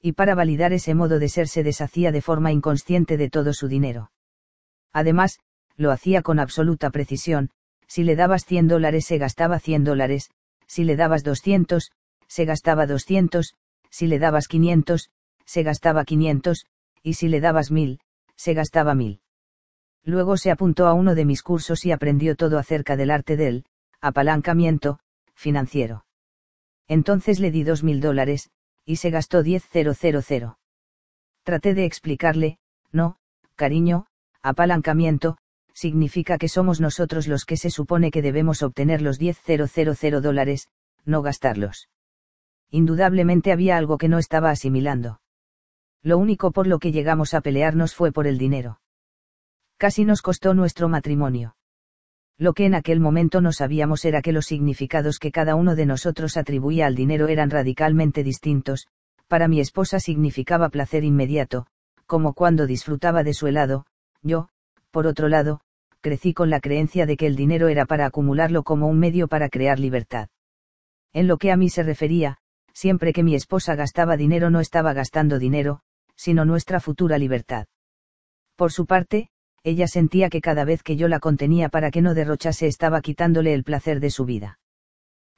Y 0.00 0.12
para 0.12 0.34
validar 0.34 0.72
ese 0.72 0.94
modo 0.94 1.18
de 1.18 1.28
ser 1.28 1.48
se 1.48 1.62
deshacía 1.62 2.12
de 2.12 2.22
forma 2.22 2.52
inconsciente 2.52 3.16
de 3.16 3.28
todo 3.28 3.52
su 3.52 3.68
dinero. 3.68 4.12
Además, 4.92 5.40
lo 5.76 5.90
hacía 5.90 6.22
con 6.22 6.38
absoluta 6.38 6.90
precisión, 6.90 7.50
si 7.86 8.04
le 8.04 8.16
dabas 8.16 8.44
100 8.44 8.68
dólares 8.68 9.06
se 9.06 9.18
gastaba 9.18 9.58
100 9.58 9.84
dólares, 9.84 10.30
si 10.66 10.84
le 10.84 10.96
dabas 10.96 11.24
200, 11.24 11.90
se 12.30 12.44
gastaba 12.44 12.86
200, 12.86 13.54
si 13.90 14.06
le 14.06 14.20
dabas 14.20 14.46
500, 14.46 15.10
se 15.44 15.62
gastaba 15.64 16.04
500, 16.04 16.64
y 17.02 17.14
si 17.14 17.26
le 17.26 17.40
dabas 17.40 17.72
mil, 17.72 17.98
se 18.36 18.54
gastaba 18.54 18.94
mil. 18.94 19.20
Luego 20.04 20.36
se 20.36 20.52
apuntó 20.52 20.86
a 20.86 20.94
uno 20.94 21.16
de 21.16 21.24
mis 21.24 21.42
cursos 21.42 21.84
y 21.84 21.90
aprendió 21.90 22.36
todo 22.36 22.58
acerca 22.58 22.96
del 22.96 23.10
arte 23.10 23.36
del 23.36 23.64
apalancamiento 24.00 25.00
financiero. 25.34 26.06
Entonces 26.86 27.40
le 27.40 27.50
di 27.50 27.64
dos 27.64 27.82
mil 27.82 28.00
dólares, 28.00 28.50
y 28.84 28.96
se 28.96 29.10
gastó 29.10 29.42
diez 29.42 29.64
cero 29.68 30.58
Traté 31.42 31.74
de 31.74 31.84
explicarle, 31.84 32.58
no, 32.92 33.16
cariño, 33.56 34.06
apalancamiento, 34.40 35.36
significa 35.74 36.38
que 36.38 36.48
somos 36.48 36.80
nosotros 36.80 37.26
los 37.26 37.44
que 37.44 37.56
se 37.56 37.70
supone 37.70 38.12
que 38.12 38.22
debemos 38.22 38.62
obtener 38.62 39.02
los 39.02 39.18
diez 39.18 39.38
dólares, 40.22 40.68
no 41.04 41.22
gastarlos. 41.22 41.88
Indudablemente 42.70 43.52
había 43.52 43.76
algo 43.76 43.98
que 43.98 44.08
no 44.08 44.18
estaba 44.18 44.50
asimilando 44.50 45.20
lo 46.02 46.16
único 46.16 46.50
por 46.50 46.66
lo 46.66 46.78
que 46.78 46.92
llegamos 46.92 47.34
a 47.34 47.40
pelearnos 47.40 47.94
fue 47.94 48.10
por 48.10 48.26
el 48.26 48.38
dinero. 48.38 48.80
Casi 49.76 50.04
nos 50.04 50.22
costó 50.22 50.54
nuestro 50.54 50.88
matrimonio. 50.88 51.56
Lo 52.38 52.54
que 52.54 52.64
en 52.64 52.74
aquel 52.74 53.00
momento 53.00 53.42
no 53.42 53.52
sabíamos 53.52 54.04
era 54.06 54.22
que 54.22 54.32
los 54.32 54.46
significados 54.46 55.18
que 55.18 55.30
cada 55.30 55.56
uno 55.56 55.76
de 55.76 55.84
nosotros 55.84 56.38
atribuía 56.38 56.86
al 56.86 56.94
dinero 56.94 57.28
eran 57.28 57.50
radicalmente 57.50 58.22
distintos, 58.24 58.86
para 59.28 59.46
mi 59.46 59.60
esposa 59.60 60.00
significaba 60.00 60.70
placer 60.70 61.04
inmediato, 61.04 61.66
como 62.06 62.32
cuando 62.32 62.66
disfrutaba 62.66 63.22
de 63.22 63.34
su 63.34 63.46
helado, 63.46 63.84
yo, 64.22 64.48
por 64.90 65.06
otro 65.06 65.28
lado, 65.28 65.60
crecí 66.00 66.32
con 66.32 66.48
la 66.48 66.60
creencia 66.60 67.04
de 67.04 67.18
que 67.18 67.26
el 67.26 67.36
dinero 67.36 67.68
era 67.68 67.84
para 67.84 68.06
acumularlo 68.06 68.62
como 68.62 68.88
un 68.88 68.98
medio 68.98 69.28
para 69.28 69.50
crear 69.50 69.78
libertad. 69.78 70.28
En 71.12 71.26
lo 71.26 71.36
que 71.36 71.52
a 71.52 71.56
mí 71.56 71.68
se 71.68 71.82
refería, 71.82 72.38
siempre 72.80 73.12
que 73.12 73.22
mi 73.22 73.34
esposa 73.34 73.74
gastaba 73.74 74.16
dinero 74.16 74.48
no 74.48 74.58
estaba 74.58 74.94
gastando 74.94 75.38
dinero, 75.38 75.80
sino 76.16 76.46
nuestra 76.46 76.80
futura 76.80 77.18
libertad. 77.18 77.66
Por 78.56 78.72
su 78.72 78.86
parte, 78.86 79.28
ella 79.62 79.86
sentía 79.86 80.30
que 80.30 80.40
cada 80.40 80.64
vez 80.64 80.82
que 80.82 80.96
yo 80.96 81.06
la 81.06 81.20
contenía 81.20 81.68
para 81.68 81.90
que 81.90 82.00
no 82.00 82.14
derrochase 82.14 82.66
estaba 82.66 83.02
quitándole 83.02 83.52
el 83.52 83.64
placer 83.64 84.00
de 84.00 84.08
su 84.08 84.24
vida. 84.24 84.58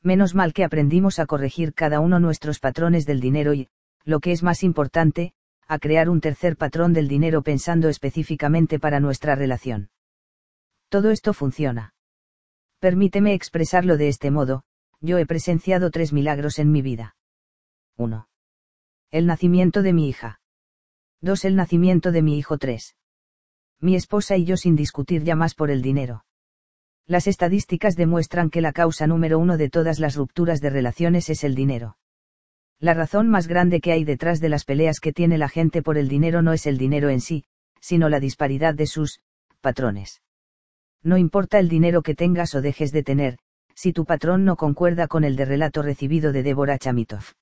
Menos 0.02 0.36
mal 0.36 0.52
que 0.52 0.62
aprendimos 0.62 1.18
a 1.18 1.26
corregir 1.26 1.74
cada 1.74 1.98
uno 1.98 2.20
nuestros 2.20 2.60
patrones 2.60 3.06
del 3.06 3.18
dinero 3.18 3.54
y, 3.54 3.68
lo 4.04 4.20
que 4.20 4.30
es 4.30 4.44
más 4.44 4.62
importante, 4.62 5.32
a 5.66 5.80
crear 5.80 6.08
un 6.08 6.20
tercer 6.20 6.56
patrón 6.56 6.92
del 6.92 7.08
dinero 7.08 7.42
pensando 7.42 7.88
específicamente 7.88 8.78
para 8.78 9.00
nuestra 9.00 9.34
relación. 9.34 9.90
Todo 10.88 11.10
esto 11.10 11.32
funciona. 11.32 11.92
Permíteme 12.78 13.34
expresarlo 13.34 13.96
de 13.96 14.06
este 14.06 14.30
modo, 14.30 14.62
yo 15.00 15.18
he 15.18 15.26
presenciado 15.26 15.90
tres 15.90 16.12
milagros 16.12 16.60
en 16.60 16.70
mi 16.70 16.82
vida. 16.82 17.16
1. 17.98 18.28
El 19.10 19.26
nacimiento 19.26 19.82
de 19.82 19.92
mi 19.92 20.08
hija. 20.08 20.40
2. 21.20 21.44
El 21.44 21.56
nacimiento 21.56 22.10
de 22.10 22.22
mi 22.22 22.38
hijo 22.38 22.56
3. 22.56 22.96
Mi 23.80 23.96
esposa 23.96 24.36
y 24.36 24.44
yo 24.44 24.56
sin 24.56 24.76
discutir 24.76 25.24
ya 25.24 25.36
más 25.36 25.54
por 25.54 25.70
el 25.70 25.82
dinero. 25.82 26.24
Las 27.06 27.26
estadísticas 27.26 27.94
demuestran 27.94 28.48
que 28.48 28.62
la 28.62 28.72
causa 28.72 29.06
número 29.06 29.38
uno 29.38 29.58
de 29.58 29.68
todas 29.68 29.98
las 29.98 30.16
rupturas 30.16 30.60
de 30.60 30.70
relaciones 30.70 31.28
es 31.28 31.44
el 31.44 31.54
dinero. 31.54 31.98
La 32.78 32.94
razón 32.94 33.28
más 33.28 33.46
grande 33.46 33.80
que 33.80 33.92
hay 33.92 34.04
detrás 34.04 34.40
de 34.40 34.48
las 34.48 34.64
peleas 34.64 34.98
que 34.98 35.12
tiene 35.12 35.36
la 35.36 35.48
gente 35.48 35.82
por 35.82 35.98
el 35.98 36.08
dinero 36.08 36.40
no 36.40 36.52
es 36.52 36.66
el 36.66 36.78
dinero 36.78 37.10
en 37.10 37.20
sí, 37.20 37.44
sino 37.80 38.08
la 38.08 38.20
disparidad 38.20 38.74
de 38.74 38.86
sus 38.86 39.20
patrones. 39.60 40.22
No 41.02 41.18
importa 41.18 41.58
el 41.58 41.68
dinero 41.68 42.02
que 42.02 42.14
tengas 42.14 42.54
o 42.54 42.62
dejes 42.62 42.90
de 42.90 43.02
tener, 43.02 43.38
si 43.74 43.92
tu 43.92 44.04
patrón 44.04 44.44
no 44.44 44.56
concuerda 44.56 45.08
con 45.08 45.24
el 45.24 45.36
de 45.36 45.44
relato 45.44 45.82
recibido 45.82 46.32
de 46.32 46.42
Débora 46.42 46.78
Chamitov. 46.78 47.34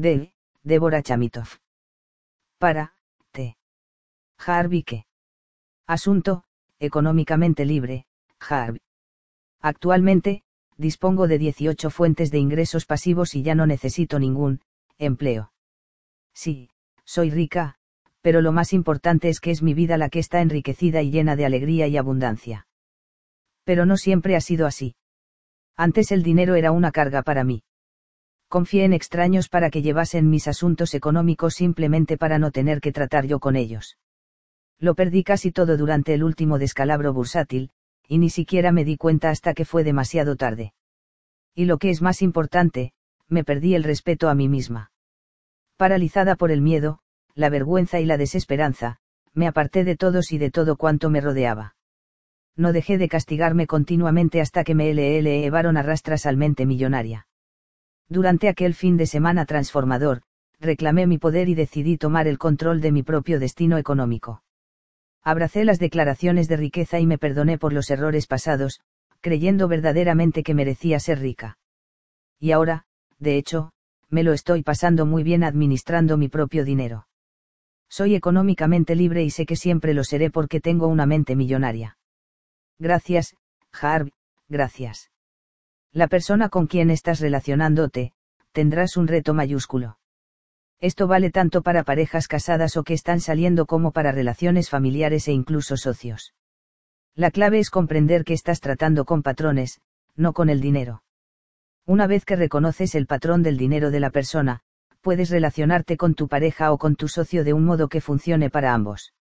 De, 0.00 0.32
Débora 0.62 1.02
Chamitov 1.02 1.58
para, 2.58 2.94
T. 3.32 3.56
Que. 4.86 5.04
Asunto, 5.86 6.44
económicamente 6.78 7.66
libre, 7.66 8.06
Harvey. 8.38 8.80
Actualmente, 9.60 10.42
dispongo 10.78 11.28
de 11.28 11.38
18 11.38 11.90
fuentes 11.90 12.30
de 12.30 12.38
ingresos 12.38 12.86
pasivos 12.86 13.34
y 13.34 13.42
ya 13.42 13.54
no 13.54 13.66
necesito 13.66 14.18
ningún, 14.18 14.62
empleo. 14.98 15.52
Sí, 16.32 16.70
soy 17.04 17.30
rica, 17.30 17.76
pero 18.22 18.40
lo 18.40 18.52
más 18.52 18.72
importante 18.72 19.28
es 19.28 19.40
que 19.40 19.50
es 19.50 19.62
mi 19.62 19.74
vida 19.74 19.98
la 19.98 20.08
que 20.08 20.18
está 20.18 20.40
enriquecida 20.40 21.02
y 21.02 21.10
llena 21.10 21.36
de 21.36 21.44
alegría 21.44 21.88
y 21.88 21.98
abundancia. 21.98 22.66
Pero 23.64 23.84
no 23.84 23.98
siempre 23.98 24.34
ha 24.36 24.40
sido 24.40 24.66
así. 24.66 24.94
Antes 25.76 26.10
el 26.10 26.22
dinero 26.22 26.54
era 26.54 26.72
una 26.72 26.90
carga 26.90 27.22
para 27.22 27.44
mí. 27.44 27.62
Confié 28.50 28.84
en 28.84 28.92
extraños 28.92 29.48
para 29.48 29.70
que 29.70 29.80
llevasen 29.80 30.28
mis 30.28 30.48
asuntos 30.48 30.94
económicos 30.94 31.54
simplemente 31.54 32.18
para 32.18 32.40
no 32.40 32.50
tener 32.50 32.80
que 32.80 32.90
tratar 32.90 33.24
yo 33.24 33.38
con 33.38 33.54
ellos. 33.54 33.96
Lo 34.80 34.96
perdí 34.96 35.22
casi 35.22 35.52
todo 35.52 35.76
durante 35.76 36.14
el 36.14 36.24
último 36.24 36.58
descalabro 36.58 37.12
bursátil, 37.12 37.70
y 38.08 38.18
ni 38.18 38.28
siquiera 38.28 38.72
me 38.72 38.84
di 38.84 38.96
cuenta 38.96 39.30
hasta 39.30 39.54
que 39.54 39.64
fue 39.64 39.84
demasiado 39.84 40.34
tarde. 40.34 40.72
Y 41.54 41.66
lo 41.66 41.78
que 41.78 41.90
es 41.90 42.02
más 42.02 42.22
importante, 42.22 42.92
me 43.28 43.44
perdí 43.44 43.76
el 43.76 43.84
respeto 43.84 44.28
a 44.28 44.34
mí 44.34 44.48
misma. 44.48 44.90
Paralizada 45.76 46.34
por 46.34 46.50
el 46.50 46.60
miedo, 46.60 46.98
la 47.36 47.50
vergüenza 47.50 48.00
y 48.00 48.04
la 48.04 48.16
desesperanza, 48.16 48.96
me 49.32 49.46
aparté 49.46 49.84
de 49.84 49.94
todos 49.94 50.32
y 50.32 50.38
de 50.38 50.50
todo 50.50 50.74
cuanto 50.74 51.08
me 51.08 51.20
rodeaba. 51.20 51.76
No 52.56 52.72
dejé 52.72 52.98
de 52.98 53.08
castigarme 53.08 53.68
continuamente 53.68 54.40
hasta 54.40 54.64
que 54.64 54.74
me 54.74 54.90
elevaron 54.90 55.76
a 55.76 55.84
rastras 55.84 56.26
al 56.26 56.36
mente 56.36 56.66
millonaria. 56.66 57.28
Durante 58.10 58.48
aquel 58.48 58.74
fin 58.74 58.96
de 58.96 59.06
semana 59.06 59.46
transformador, 59.46 60.22
reclamé 60.58 61.06
mi 61.06 61.16
poder 61.16 61.48
y 61.48 61.54
decidí 61.54 61.96
tomar 61.96 62.26
el 62.26 62.38
control 62.38 62.80
de 62.80 62.90
mi 62.90 63.04
propio 63.04 63.38
destino 63.38 63.78
económico. 63.78 64.42
Abracé 65.22 65.64
las 65.64 65.78
declaraciones 65.78 66.48
de 66.48 66.56
riqueza 66.56 66.98
y 66.98 67.06
me 67.06 67.18
perdoné 67.18 67.56
por 67.56 67.72
los 67.72 67.88
errores 67.88 68.26
pasados, 68.26 68.80
creyendo 69.20 69.68
verdaderamente 69.68 70.42
que 70.42 70.54
merecía 70.54 70.98
ser 70.98 71.20
rica. 71.20 71.58
Y 72.40 72.50
ahora, 72.50 72.84
de 73.20 73.36
hecho, 73.36 73.70
me 74.08 74.24
lo 74.24 74.32
estoy 74.32 74.64
pasando 74.64 75.06
muy 75.06 75.22
bien 75.22 75.44
administrando 75.44 76.16
mi 76.16 76.28
propio 76.28 76.64
dinero. 76.64 77.06
Soy 77.88 78.16
económicamente 78.16 78.96
libre 78.96 79.22
y 79.22 79.30
sé 79.30 79.46
que 79.46 79.56
siempre 79.56 79.94
lo 79.94 80.02
seré 80.02 80.30
porque 80.30 80.60
tengo 80.60 80.88
una 80.88 81.06
mente 81.06 81.36
millonaria. 81.36 81.96
Gracias, 82.78 83.36
Harv, 83.72 84.10
gracias. 84.48 85.10
La 85.92 86.06
persona 86.06 86.48
con 86.48 86.68
quien 86.68 86.88
estás 86.88 87.18
relacionándote, 87.18 88.12
tendrás 88.52 88.96
un 88.96 89.08
reto 89.08 89.34
mayúsculo. 89.34 89.98
Esto 90.80 91.08
vale 91.08 91.30
tanto 91.30 91.62
para 91.62 91.82
parejas 91.82 92.28
casadas 92.28 92.76
o 92.76 92.84
que 92.84 92.94
están 92.94 93.20
saliendo 93.20 93.66
como 93.66 93.90
para 93.90 94.12
relaciones 94.12 94.70
familiares 94.70 95.26
e 95.26 95.32
incluso 95.32 95.76
socios. 95.76 96.32
La 97.16 97.32
clave 97.32 97.58
es 97.58 97.70
comprender 97.70 98.24
que 98.24 98.34
estás 98.34 98.60
tratando 98.60 99.04
con 99.04 99.22
patrones, 99.22 99.80
no 100.14 100.32
con 100.32 100.48
el 100.48 100.60
dinero. 100.60 101.02
Una 101.86 102.06
vez 102.06 102.24
que 102.24 102.36
reconoces 102.36 102.94
el 102.94 103.06
patrón 103.06 103.42
del 103.42 103.56
dinero 103.56 103.90
de 103.90 103.98
la 103.98 104.10
persona, 104.10 104.60
puedes 105.00 105.28
relacionarte 105.28 105.96
con 105.96 106.14
tu 106.14 106.28
pareja 106.28 106.72
o 106.72 106.78
con 106.78 106.94
tu 106.94 107.08
socio 107.08 107.42
de 107.42 107.52
un 107.52 107.64
modo 107.64 107.88
que 107.88 108.00
funcione 108.00 108.48
para 108.48 108.74
ambos 108.74 109.12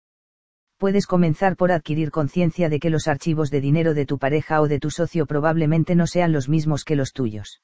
puedes 0.79 1.07
comenzar 1.07 1.57
por 1.57 1.73
adquirir 1.73 2.11
conciencia 2.11 2.69
de 2.69 2.79
que 2.81 2.89
los 2.89 3.09
archivos 3.09 3.51
de 3.51 3.61
dinero 3.61 3.95
de 3.95 4.07
tu 4.07 4.19
pareja 4.19 4.61
o 4.61 4.69
de 4.69 4.79
tu 4.79 4.91
socio 4.91 5.27
probablemente 5.27 5.95
no 5.95 6.07
sean 6.07 6.33
los 6.33 6.49
mismos 6.49 6.85
que 6.85 6.97
los 6.97 7.13
tuyos. 7.13 7.61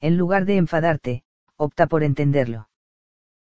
En 0.00 0.16
lugar 0.16 0.44
de 0.44 0.58
enfadarte, 0.58 1.24
opta 1.56 1.86
por 1.86 2.04
entenderlo. 2.04 2.68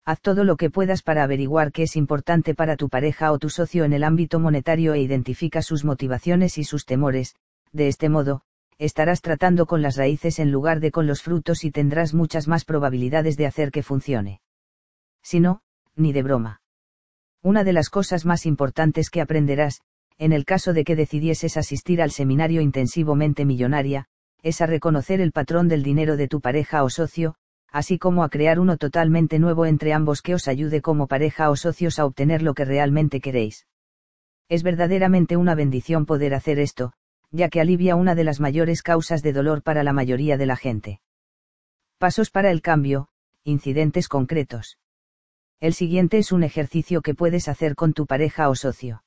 Haz 0.05 0.21
todo 0.21 0.45
lo 0.45 0.57
que 0.57 0.71
puedas 0.71 1.03
para 1.03 1.23
averiguar 1.23 1.71
qué 1.71 1.85
es 1.85 1.95
importante 1.95 2.55
para 2.55 2.77
tu 2.77 2.89
pareja 2.89 3.31
o 3.33 3.39
tu 3.39 3.49
socio 3.49 3.85
en 3.85 3.93
el 3.93 4.03
ámbito 4.03 4.41
monetario 4.41 4.93
e 4.95 5.01
identifica 5.01 5.63
sus 5.63 5.85
motivaciones 5.85 6.59
y 6.59 6.65
sus 6.65 6.85
temores, 6.85 7.37
de 7.73 7.87
este 7.87 8.09
modo, 8.09 8.43
estarás 8.79 9.21
tratando 9.21 9.67
con 9.67 9.83
las 9.83 9.97
raíces 9.97 10.39
en 10.41 10.51
lugar 10.51 10.81
de 10.81 10.91
con 10.91 11.07
los 11.07 11.23
frutos 11.23 11.65
y 11.65 11.71
tendrás 11.71 12.15
muchas 12.15 12.49
más 12.49 12.65
probabilidades 12.65 13.37
de 13.37 13.47
hacer 13.47 13.71
que 13.71 13.85
funcione. 13.85 14.41
Si 15.23 15.39
no, 15.39 15.61
ni 15.95 16.13
de 16.13 16.23
broma. 16.23 16.60
Una 17.43 17.65
de 17.65 17.73
las 17.73 17.89
cosas 17.89 18.27
más 18.27 18.45
importantes 18.45 19.09
que 19.09 19.23
aprenderás, 19.23 19.81
en 20.19 20.33
el 20.35 20.45
caso 20.45 20.75
de 20.75 20.85
que 20.85 20.95
decidieses 20.95 21.57
asistir 21.57 22.03
al 22.03 22.11
seminario 22.11 22.61
intensivamente 22.61 23.47
millonaria, 23.47 24.05
es 24.43 24.61
a 24.61 24.67
reconocer 24.67 25.23
el 25.23 25.33
patrón 25.33 25.67
del 25.67 25.83
dinero 25.83 26.19
de 26.19 26.29
tu 26.29 26.43
pareja 26.43 26.85
o 26.85 26.91
socio, 26.91 27.37
así 27.73 27.99
como 27.99 28.25
a 28.25 28.29
crear 28.29 28.61
uno 28.61 28.77
totalmente 28.77 29.39
nuevo 29.39 29.65
entre 29.65 29.95
ambos 29.95 30.21
que 30.21 30.35
os 30.35 30.49
ayude 30.49 30.83
como 30.83 31.07
pareja 31.07 31.49
o 31.49 31.57
socios 31.57 31.99
a 31.99 32.05
obtener 32.05 32.43
lo 32.43 32.53
que 32.53 32.67
realmente 32.67 33.21
queréis. 33.21 33.67
Es 34.51 34.63
verdaderamente 34.63 35.39
una 35.39 35.55
bendición 35.55 36.05
poder 36.05 36.35
hacer 36.35 36.59
esto, 36.59 36.93
ya 37.31 37.49
que 37.49 37.61
alivia 37.61 37.97
una 37.97 38.15
de 38.15 38.25
las 38.25 38.41
mayores 38.41 38.83
causas 38.83 39.23
de 39.23 39.33
dolor 39.33 39.63
para 39.63 39.83
la 39.83 39.95
mayoría 39.95 40.37
de 40.37 40.47
la 40.47 40.57
gente. 40.57 41.01
Pasos 41.97 42.31
para 42.31 42.51
el 42.51 42.61
cambio, 42.61 43.09
incidentes 43.45 44.09
concretos. 44.09 44.77
El 45.61 45.75
siguiente 45.75 46.17
es 46.17 46.33
un 46.33 46.43
ejercicio 46.43 47.03
que 47.03 47.15
puedes 47.15 47.47
hacer 47.47 47.75
con 47.75 47.93
tu 47.93 48.07
pareja 48.07 48.49
o 48.49 48.55
socio. 48.55 49.05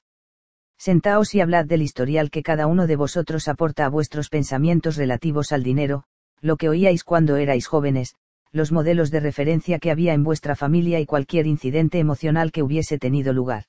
Sentaos 0.78 1.34
y 1.34 1.42
hablad 1.42 1.66
del 1.66 1.82
historial 1.82 2.30
que 2.30 2.44
cada 2.44 2.68
uno 2.68 2.86
de 2.86 2.96
vosotros 2.96 3.48
aporta 3.48 3.86
a 3.86 3.90
vuestros 3.90 4.30
pensamientos 4.30 4.96
relativos 4.96 5.52
al 5.52 5.64
dinero, 5.64 6.04
lo 6.42 6.58
que 6.58 6.70
oíais 6.70 7.04
cuando 7.04 7.38
erais 7.38 7.66
jóvenes, 7.66 8.16
los 8.52 8.72
modelos 8.72 9.10
de 9.10 9.20
referencia 9.20 9.80
que 9.80 9.90
había 9.90 10.14
en 10.14 10.24
vuestra 10.24 10.56
familia 10.56 11.00
y 11.00 11.08
cualquier 11.08 11.48
incidente 11.48 11.98
emocional 11.98 12.52
que 12.52 12.62
hubiese 12.62 13.00
tenido 13.00 13.34
lugar. 13.34 13.66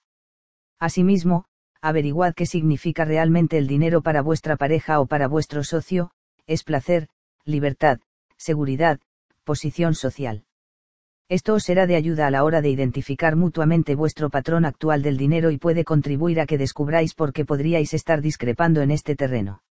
Asimismo, 0.78 1.46
averiguad 1.80 2.34
qué 2.34 2.44
significa 2.44 3.06
realmente 3.06 3.56
el 3.56 3.66
dinero 3.66 4.02
para 4.02 4.20
vuestra 4.20 4.56
pareja 4.56 5.00
o 5.00 5.06
para 5.06 5.26
vuestro 5.26 5.64
socio, 5.64 6.10
es 6.46 6.64
placer, 6.64 7.08
libertad, 7.46 8.00
seguridad, 8.36 9.00
posición 9.44 9.94
social. 9.94 10.44
Esto 11.28 11.54
os 11.54 11.64
será 11.64 11.86
de 11.86 11.96
ayuda 11.96 12.26
a 12.26 12.30
la 12.30 12.44
hora 12.44 12.60
de 12.60 12.68
identificar 12.68 13.34
mutuamente 13.34 13.94
vuestro 13.94 14.28
patrón 14.28 14.66
actual 14.66 15.02
del 15.02 15.16
dinero 15.16 15.50
y 15.50 15.56
puede 15.56 15.84
contribuir 15.84 16.38
a 16.38 16.46
que 16.46 16.58
descubráis 16.58 17.14
por 17.14 17.32
qué 17.32 17.46
podríais 17.46 17.94
estar 17.94 18.20
discrepando 18.20 18.82
en 18.82 18.90
este 18.90 19.16
terreno. 19.16 19.62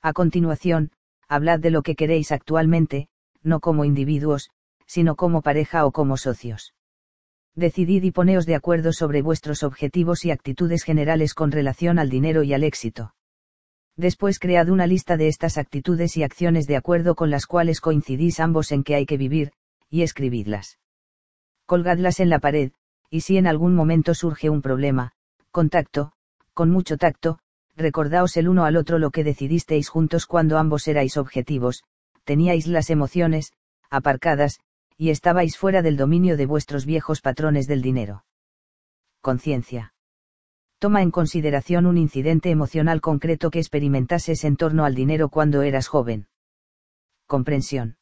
A 0.00 0.12
continuación, 0.12 0.90
hablad 1.28 1.60
de 1.60 1.70
lo 1.70 1.82
que 1.82 1.94
queréis 1.94 2.32
actualmente, 2.32 3.08
no 3.42 3.60
como 3.60 3.84
individuos, 3.84 4.50
sino 4.86 5.14
como 5.14 5.40
pareja 5.40 5.86
o 5.86 5.92
como 5.92 6.16
socios. 6.16 6.74
Decidid 7.54 8.02
y 8.02 8.10
poneos 8.10 8.44
de 8.44 8.56
acuerdo 8.56 8.92
sobre 8.92 9.22
vuestros 9.22 9.62
objetivos 9.62 10.24
y 10.24 10.32
actitudes 10.32 10.82
generales 10.82 11.34
con 11.34 11.52
relación 11.52 12.00
al 12.00 12.10
dinero 12.10 12.42
y 12.42 12.54
al 12.54 12.64
éxito. 12.64 13.14
Después 13.96 14.38
cread 14.38 14.68
una 14.68 14.86
lista 14.86 15.16
de 15.16 15.28
estas 15.28 15.58
actitudes 15.58 16.16
y 16.16 16.24
acciones 16.24 16.66
de 16.66 16.76
acuerdo 16.76 17.14
con 17.14 17.30
las 17.30 17.46
cuales 17.46 17.80
coincidís 17.80 18.40
ambos 18.40 18.72
en 18.72 18.82
que 18.82 18.94
hay 18.94 19.06
que 19.06 19.18
vivir, 19.18 19.52
y 19.92 20.02
escribidlas. 20.02 20.78
Colgadlas 21.66 22.18
en 22.18 22.30
la 22.30 22.38
pared, 22.38 22.72
y 23.10 23.20
si 23.20 23.36
en 23.36 23.46
algún 23.46 23.74
momento 23.74 24.14
surge 24.14 24.48
un 24.48 24.62
problema, 24.62 25.12
contacto, 25.50 26.12
con 26.54 26.70
mucho 26.70 26.96
tacto, 26.96 27.38
recordaos 27.76 28.38
el 28.38 28.48
uno 28.48 28.64
al 28.64 28.76
otro 28.76 28.98
lo 28.98 29.10
que 29.10 29.22
decidisteis 29.22 29.90
juntos 29.90 30.24
cuando 30.24 30.56
ambos 30.56 30.88
erais 30.88 31.18
objetivos, 31.18 31.84
teníais 32.24 32.66
las 32.66 32.88
emociones, 32.88 33.52
aparcadas, 33.90 34.60
y 34.96 35.10
estabais 35.10 35.58
fuera 35.58 35.82
del 35.82 35.98
dominio 35.98 36.38
de 36.38 36.46
vuestros 36.46 36.86
viejos 36.86 37.20
patrones 37.20 37.66
del 37.66 37.82
dinero. 37.82 38.24
Conciencia. 39.20 39.92
Toma 40.78 41.02
en 41.02 41.10
consideración 41.10 41.84
un 41.84 41.98
incidente 41.98 42.50
emocional 42.50 43.02
concreto 43.02 43.50
que 43.50 43.58
experimentases 43.58 44.44
en 44.44 44.56
torno 44.56 44.86
al 44.86 44.94
dinero 44.94 45.28
cuando 45.28 45.60
eras 45.60 45.86
joven. 45.86 46.28
Comprensión. 47.26 47.98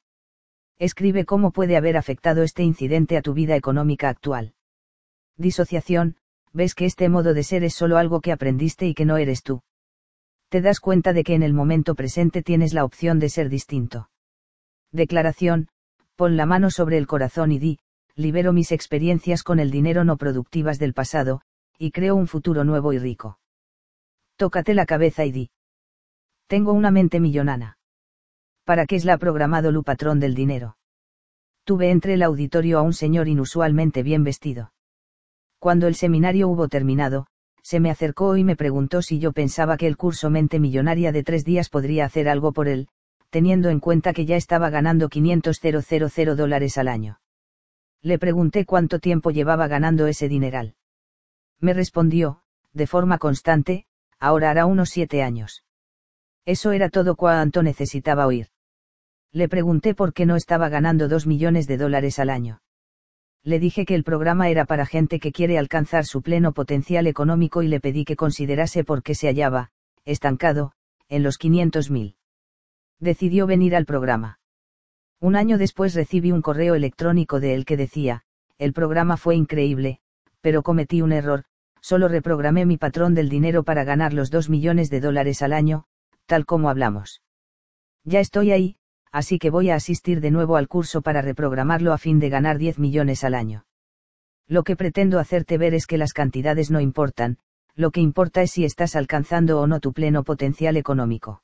Escribe 0.81 1.27
cómo 1.27 1.51
puede 1.51 1.77
haber 1.77 1.99
afectado 1.99 2.43
este 2.43 2.63
incidente 2.63 3.19
a 3.19 3.21
tu 3.21 3.35
vida 3.35 3.55
económica 3.55 4.09
actual. 4.09 4.55
Disociación, 5.37 6.17
ves 6.55 6.75
que 6.75 6.87
este 6.87 7.11
modo 7.11 7.35
de 7.35 7.43
ser 7.43 7.65
es 7.65 7.75
solo 7.75 7.99
algo 7.99 8.23
que 8.23 8.33
aprendiste 8.33 8.87
y 8.87 8.95
que 8.95 9.05
no 9.05 9.19
eres 9.19 9.43
tú. 9.43 9.61
Te 10.49 10.63
das 10.63 10.81
cuenta 10.81 11.13
de 11.13 11.23
que 11.23 11.35
en 11.35 11.43
el 11.43 11.53
momento 11.53 11.95
presente 11.95 12.43
tienes 12.43 12.73
la 12.73 12.87
opción 12.87 13.19
de 13.19 13.29
ser 13.29 13.51
distinto. 13.51 14.09
Declaración, 14.91 15.69
pon 16.17 16.39
la 16.39 16.47
mano 16.47 16.71
sobre 16.71 16.97
el 16.97 17.07
corazón 17.07 17.53
y 17.53 17.59
di, 17.59 17.79
libero 18.17 18.55
mis 18.55 18.73
experiencias 18.73 19.43
con 19.43 19.61
el 19.61 19.71
dinero 19.71 20.05
no 20.05 20.17
productivas 20.17 20.79
del 20.79 20.95
pasado, 20.95 21.43
y 21.77 21.91
creo 21.91 22.17
un 22.17 22.27
futuro 22.27 22.65
nuevo 22.65 22.95
y 22.95 22.99
rico. 22.99 23.39
Tócate 24.37 24.73
la 24.73 24.87
cabeza 24.87 25.27
y 25.27 25.33
di. 25.33 25.51
Tengo 26.47 26.73
una 26.73 26.91
mente 26.91 27.21
millonana. 27.21 27.77
¿Para 28.65 28.87
qué 28.87 28.97
es 28.97 29.05
la 29.05 29.19
programado 29.19 29.73
Lu 29.73 29.83
patrón 29.83 30.21
del 30.21 30.35
dinero? 30.35 30.77
Tuve 31.65 31.91
entre 31.91 32.15
el 32.15 32.23
auditorio 32.23 32.79
a 32.79 32.83
un 32.83 32.93
señor 32.93 33.29
inusualmente 33.29 34.03
bien 34.03 34.25
vestido. 34.25 34.73
Cuando 35.59 35.87
el 35.87 35.95
seminario 35.95 36.49
hubo 36.49 36.69
terminado, 36.69 37.27
se 37.63 37.81
me 37.81 37.91
acercó 37.91 38.37
y 38.37 38.45
me 38.45 38.57
preguntó 38.57 39.03
si 39.03 39.19
yo 39.19 39.33
pensaba 39.33 39.77
que 39.77 39.87
el 39.87 39.97
curso 39.97 40.31
Mente 40.31 40.59
Millonaria 40.59 41.13
de 41.13 41.23
tres 41.23 41.45
días 41.45 41.69
podría 41.69 42.07
hacer 42.07 42.29
algo 42.29 42.53
por 42.53 42.69
él, 42.69 42.89
teniendo 43.31 43.69
en 43.69 43.81
cuenta 43.81 44.13
que 44.13 44.27
ya 44.27 44.37
estaba 44.37 44.71
ganando 44.71 45.09
500.000 45.09 46.35
dólares 46.35 46.79
al 46.79 46.89
año. 46.89 47.21
Le 48.03 48.19
pregunté 48.19 48.65
cuánto 48.65 48.99
tiempo 48.99 49.31
llevaba 49.31 49.69
ganando 49.69 50.07
ese 50.07 50.29
dineral. 50.29 50.75
Me 51.61 51.75
respondió, 51.75 52.41
de 52.73 52.87
forma 52.87 53.19
constante, 53.19 53.85
ahora 54.19 54.51
hará 54.51 54.65
unos 54.67 54.89
siete 54.91 55.23
años. 55.23 55.65
Eso 56.51 56.73
era 56.73 56.89
todo 56.89 57.15
cuanto 57.15 57.63
necesitaba 57.63 58.27
oír. 58.27 58.49
Le 59.31 59.49
pregunté 59.49 59.95
por 59.95 60.13
qué 60.13 60.27
no 60.27 60.35
estaba 60.35 60.69
ganando 60.69 61.07
dos 61.07 61.25
millones 61.25 61.69
de 61.69 61.77
dólares 61.77 62.19
al 62.19 62.29
año. 62.29 62.61
Le 63.45 63.61
dije 63.61 63.85
que 63.85 63.95
el 63.95 64.03
programa 64.03 64.49
era 64.49 64.65
para 64.65 64.85
gente 64.85 65.21
que 65.21 65.31
quiere 65.31 65.59
alcanzar 65.59 66.07
su 66.07 66.23
pleno 66.23 66.51
potencial 66.53 67.07
económico 67.07 67.63
y 67.63 67.69
le 67.69 67.79
pedí 67.79 68.05
que 68.05 68.17
considerase 68.17 68.83
por 68.83 69.05
qué 69.05 69.15
se 69.15 69.29
hallaba, 69.29 69.71
estancado, 70.05 70.73
en 71.09 71.23
los 71.23 71.39
500 71.39 71.89
mil. 71.93 72.17
Decidió 72.99 73.47
venir 73.47 73.77
al 73.77 73.87
programa. 73.87 74.41
Un 75.21 75.37
año 75.37 75.57
después 75.57 75.95
recibí 75.95 76.33
un 76.33 76.43
correo 76.43 76.75
electrónico 76.75 77.39
de 77.39 77.55
él 77.55 77.65
que 77.65 77.77
decía, 77.77 78.23
el 78.59 78.73
programa 78.73 79.17
fue 79.17 79.37
increíble, 79.37 80.01
pero 80.41 80.65
cometí 80.65 81.01
un 81.01 81.13
error, 81.13 81.45
solo 81.81 82.09
reprogramé 82.09 82.67
mi 82.67 82.77
patrón 82.77 83.15
del 83.15 83.29
dinero 83.29 83.63
para 83.63 83.85
ganar 83.85 84.13
los 84.13 84.33
2 84.33 84.51
millones 84.51 84.91
de 84.91 85.01
dólares 85.01 85.43
al 85.43 85.53
año, 85.53 85.87
tal 86.31 86.47
como 86.47 86.71
hablamos. 86.71 87.23
Ya 88.05 88.21
estoy 88.21 88.53
ahí, 88.53 88.77
así 89.11 89.41
que 89.41 89.51
voy 89.51 89.71
a 89.71 89.75
asistir 89.75 90.21
de 90.21 90.31
nuevo 90.31 90.55
al 90.57 90.69
curso 90.69 91.03
para 91.03 91.23
reprogramarlo 91.23 91.93
a 91.93 91.99
fin 91.99 92.21
de 92.21 92.29
ganar 92.29 92.57
10 92.57 92.79
millones 92.79 93.25
al 93.25 93.35
año. 93.35 93.67
Lo 94.47 94.63
que 94.63 94.77
pretendo 94.77 95.19
hacerte 95.19 95.59
ver 95.59 95.75
es 95.75 95.89
que 95.89 95.99
las 95.99 96.13
cantidades 96.13 96.71
no 96.71 96.81
importan, 96.81 97.39
lo 97.75 97.91
que 97.91 98.01
importa 98.01 98.43
es 98.43 98.53
si 98.53 98.65
estás 98.65 98.95
alcanzando 98.95 99.61
o 99.61 99.67
no 99.67 99.81
tu 99.81 99.93
pleno 99.93 100.23
potencial 100.23 100.77
económico. 100.77 101.43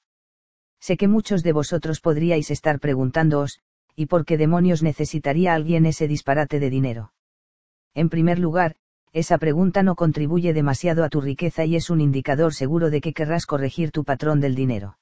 Sé 0.78 0.96
que 0.96 1.08
muchos 1.08 1.42
de 1.42 1.52
vosotros 1.52 2.00
podríais 2.00 2.52
estar 2.52 2.78
preguntándoos, 2.78 3.58
¿y 3.96 4.06
por 4.06 4.24
qué 4.24 4.36
demonios 4.36 4.84
necesitaría 4.84 5.52
alguien 5.52 5.84
ese 5.84 6.06
disparate 6.06 6.60
de 6.60 6.70
dinero? 6.70 7.12
En 7.92 8.08
primer 8.08 8.38
lugar, 8.38 8.76
esa 9.16 9.38
pregunta 9.38 9.82
no 9.82 9.94
contribuye 9.94 10.52
demasiado 10.52 11.02
a 11.02 11.08
tu 11.08 11.22
riqueza 11.22 11.64
y 11.64 11.74
es 11.74 11.88
un 11.88 12.02
indicador 12.02 12.52
seguro 12.52 12.90
de 12.90 13.00
que 13.00 13.14
querrás 13.14 13.46
corregir 13.46 13.90
tu 13.90 14.04
patrón 14.04 14.40
del 14.40 14.54
dinero. 14.54 14.98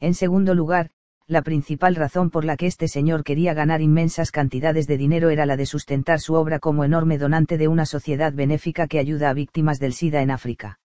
En 0.00 0.14
segundo 0.14 0.54
lugar, 0.54 0.88
la 1.26 1.42
principal 1.42 1.96
razón 1.96 2.30
por 2.30 2.46
la 2.46 2.56
que 2.56 2.64
este 2.64 2.88
señor 2.88 3.24
quería 3.24 3.52
ganar 3.52 3.82
inmensas 3.82 4.30
cantidades 4.30 4.86
de 4.86 4.96
dinero 4.96 5.28
era 5.28 5.44
la 5.44 5.58
de 5.58 5.66
sustentar 5.66 6.18
su 6.18 6.32
obra 6.32 6.60
como 6.60 6.82
enorme 6.82 7.18
donante 7.18 7.58
de 7.58 7.68
una 7.68 7.84
sociedad 7.84 8.32
benéfica 8.32 8.86
que 8.86 8.98
ayuda 8.98 9.28
a 9.28 9.34
víctimas 9.34 9.80
del 9.80 9.92
SIDA 9.92 10.22
en 10.22 10.30
África. 10.30 10.78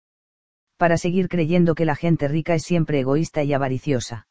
Para 0.78 0.98
seguir 0.98 1.30
creyendo 1.30 1.76
que 1.76 1.86
la 1.86 1.96
gente 1.96 2.28
rica 2.28 2.56
es 2.56 2.64
siempre 2.64 3.02
egoísta 3.02 3.44
y 3.44 3.54
avariciosa. 3.54 4.26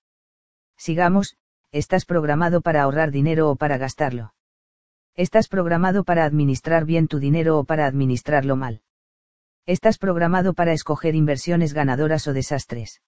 Sigamos, 0.76 1.36
estás 1.70 2.04
programado 2.04 2.62
para 2.62 2.82
ahorrar 2.82 3.12
dinero 3.12 3.48
o 3.48 3.54
para 3.54 3.78
gastarlo. 3.78 4.32
Estás 5.18 5.48
programado 5.48 6.04
para 6.04 6.24
administrar 6.24 6.84
bien 6.84 7.08
tu 7.08 7.18
dinero 7.18 7.58
o 7.58 7.64
para 7.64 7.86
administrarlo 7.86 8.54
mal. 8.54 8.82
Estás 9.66 9.98
programado 9.98 10.54
para 10.54 10.72
escoger 10.72 11.16
inversiones 11.16 11.74
ganadoras 11.74 12.28
o 12.28 12.32
desastres. 12.32 13.02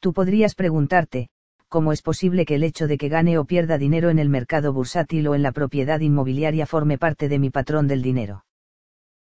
Tú 0.00 0.12
podrías 0.12 0.56
preguntarte, 0.56 1.28
cómo 1.68 1.92
es 1.92 2.02
posible 2.02 2.44
que 2.44 2.56
el 2.56 2.64
hecho 2.64 2.88
de 2.88 2.98
que 2.98 3.08
gane 3.08 3.38
o 3.38 3.44
pierda 3.44 3.78
dinero 3.78 4.10
en 4.10 4.18
el 4.18 4.28
mercado 4.28 4.72
bursátil 4.72 5.28
o 5.28 5.36
en 5.36 5.44
la 5.44 5.52
propiedad 5.52 6.00
inmobiliaria 6.00 6.66
forme 6.66 6.98
parte 6.98 7.28
de 7.28 7.38
mi 7.38 7.50
patrón 7.50 7.86
del 7.86 8.02
dinero. 8.02 8.44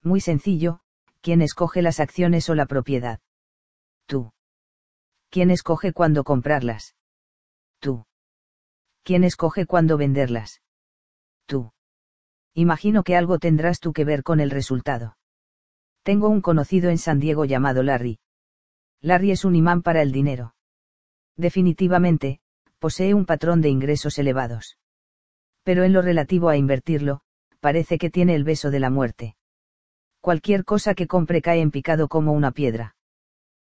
Muy 0.04 0.22
sencillo, 0.22 0.82
¿quién 1.22 1.42
escoge 1.42 1.82
las 1.82 2.00
acciones 2.00 2.48
o 2.52 2.54
la 2.54 2.68
propiedad? 2.68 3.20
Tú. 4.06 4.32
¿Quién 5.32 5.50
escoge 5.50 5.92
cuándo 5.92 6.24
comprarlas? 6.24 6.96
Tú. 7.80 8.06
¿Quién 9.02 9.24
escoge 9.24 9.66
cuándo 9.66 9.98
venderlas? 9.98 10.62
Tú. 11.48 11.72
Imagino 12.58 13.04
que 13.04 13.18
algo 13.18 13.38
tendrás 13.38 13.82
tú 13.82 13.92
que 13.92 14.06
ver 14.06 14.24
con 14.24 14.40
el 14.40 14.50
resultado. 14.50 15.18
Tengo 16.04 16.30
un 16.30 16.40
conocido 16.40 16.90
en 16.90 16.98
San 16.98 17.20
Diego 17.20 17.44
llamado 17.44 17.84
Larry. 17.84 18.20
Larry 19.02 19.32
es 19.32 19.44
un 19.44 19.56
imán 19.56 19.82
para 19.82 20.02
el 20.02 20.14
dinero. 20.14 20.56
Definitivamente, 21.36 22.40
posee 22.80 23.14
un 23.14 23.26
patrón 23.26 23.60
de 23.62 23.68
ingresos 23.68 24.18
elevados. 24.20 24.78
Pero 25.64 25.84
en 25.84 25.92
lo 25.92 26.02
relativo 26.02 26.48
a 26.48 26.56
invertirlo, 26.56 27.20
parece 27.60 27.98
que 27.98 28.10
tiene 28.10 28.36
el 28.36 28.46
beso 28.46 28.72
de 28.72 28.80
la 28.80 28.90
muerte. 28.90 29.36
Cualquier 30.22 30.64
cosa 30.64 30.96
que 30.96 31.08
compre 31.08 31.42
cae 31.42 31.60
en 31.60 31.72
picado 31.72 32.08
como 32.08 32.32
una 32.32 32.52
piedra. 32.52 32.96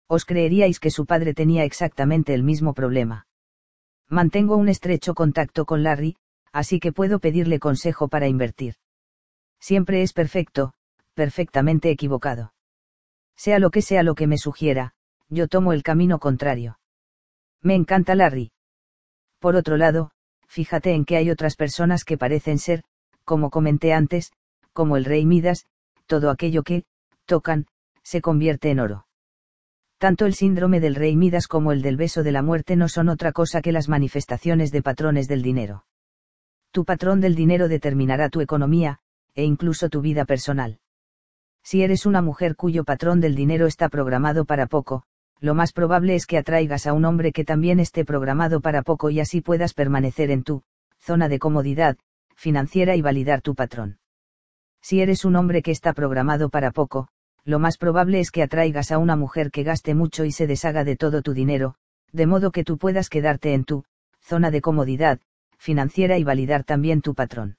Os 0.07 0.23
creeríais 0.23 0.79
que 0.79 0.91
su 0.91 1.05
padre 1.05 1.33
tenía 1.33 1.65
exactamente 1.65 2.33
el 2.33 2.43
mismo 2.43 2.73
problema. 2.73 3.27
Mantengo 4.07 4.55
un 4.55 4.69
estrecho 4.69 5.13
contacto 5.13 5.65
con 5.65 5.83
Larry, 5.83 6.15
así 6.57 6.79
que 6.79 6.91
puedo 6.91 7.19
pedirle 7.19 7.59
consejo 7.59 8.07
para 8.07 8.27
invertir. 8.27 8.77
Siempre 9.59 10.01
es 10.01 10.11
perfecto, 10.11 10.73
perfectamente 11.13 11.91
equivocado. 11.91 12.51
Sea 13.35 13.59
lo 13.59 13.69
que 13.69 13.83
sea 13.83 14.01
lo 14.01 14.15
que 14.15 14.25
me 14.25 14.39
sugiera, 14.39 14.95
yo 15.29 15.47
tomo 15.47 15.71
el 15.71 15.83
camino 15.83 16.17
contrario. 16.17 16.79
Me 17.61 17.75
encanta 17.75 18.15
Larry. 18.15 18.51
Por 19.37 19.55
otro 19.55 19.77
lado, 19.77 20.09
fíjate 20.47 20.95
en 20.95 21.05
que 21.05 21.17
hay 21.17 21.29
otras 21.29 21.55
personas 21.55 22.03
que 22.03 22.17
parecen 22.17 22.57
ser, 22.57 22.83
como 23.23 23.51
comenté 23.51 23.93
antes, 23.93 24.31
como 24.73 24.97
el 24.97 25.05
rey 25.05 25.27
Midas, 25.27 25.67
todo 26.07 26.31
aquello 26.31 26.63
que, 26.63 26.85
tocan, 27.25 27.67
se 28.01 28.19
convierte 28.19 28.71
en 28.71 28.79
oro. 28.79 29.05
Tanto 29.99 30.25
el 30.25 30.33
síndrome 30.33 30.79
del 30.79 30.95
rey 30.95 31.15
Midas 31.15 31.45
como 31.47 31.71
el 31.71 31.83
del 31.83 31.97
beso 31.97 32.23
de 32.23 32.31
la 32.31 32.41
muerte 32.41 32.75
no 32.75 32.89
son 32.89 33.09
otra 33.09 33.31
cosa 33.31 33.61
que 33.61 33.71
las 33.71 33.89
manifestaciones 33.89 34.71
de 34.71 34.81
patrones 34.81 35.27
del 35.27 35.43
dinero. 35.43 35.85
Tu 36.77 36.85
patrón 36.85 37.21
del 37.21 37.33
dinero 37.33 37.69
determinará 37.69 38.29
tu 38.29 38.39
economía, 38.39 38.99
e 39.33 39.43
incluso 39.43 39.89
tu 39.89 39.99
vida 39.99 40.25
personal. 40.25 40.77
Si 41.63 41.81
eres 41.81 42.05
una 42.05 42.21
mujer 42.21 42.55
cuyo 42.55 42.83
patrón 42.83 43.19
del 43.19 43.33
dinero 43.33 43.65
está 43.65 43.89
programado 43.89 44.45
para 44.45 44.67
poco, 44.67 45.01
lo 45.39 45.55
más 45.55 45.73
probable 45.73 46.13
es 46.13 46.27
que 46.27 46.37
atraigas 46.37 46.85
a 46.85 46.93
un 46.93 47.05
hombre 47.05 47.31
que 47.31 47.43
también 47.43 47.79
esté 47.79 48.05
programado 48.05 48.61
para 48.61 48.83
poco 48.83 49.09
y 49.09 49.19
así 49.19 49.41
puedas 49.41 49.73
permanecer 49.73 50.29
en 50.29 50.43
tu 50.43 50.61
zona 50.99 51.27
de 51.29 51.39
comodidad 51.39 51.97
financiera 52.35 52.95
y 52.95 53.01
validar 53.01 53.41
tu 53.41 53.55
patrón. 53.55 53.97
Si 54.79 55.01
eres 55.01 55.25
un 55.25 55.35
hombre 55.35 55.63
que 55.63 55.71
está 55.71 55.93
programado 55.93 56.49
para 56.51 56.69
poco, 56.69 57.07
lo 57.43 57.57
más 57.57 57.79
probable 57.79 58.19
es 58.19 58.29
que 58.29 58.43
atraigas 58.43 58.91
a 58.91 58.99
una 58.99 59.15
mujer 59.15 59.49
que 59.49 59.63
gaste 59.63 59.95
mucho 59.95 60.25
y 60.25 60.31
se 60.31 60.45
deshaga 60.45 60.83
de 60.83 60.95
todo 60.95 61.23
tu 61.23 61.33
dinero, 61.33 61.73
de 62.11 62.27
modo 62.27 62.51
que 62.51 62.63
tú 62.63 62.77
puedas 62.77 63.09
quedarte 63.09 63.55
en 63.55 63.63
tu 63.63 63.83
zona 64.21 64.51
de 64.51 64.61
comodidad 64.61 65.19
financiera 65.57 66.17
y 66.17 66.23
validar 66.23 66.63
también 66.63 67.01
tu 67.01 67.15
patrón. 67.15 67.57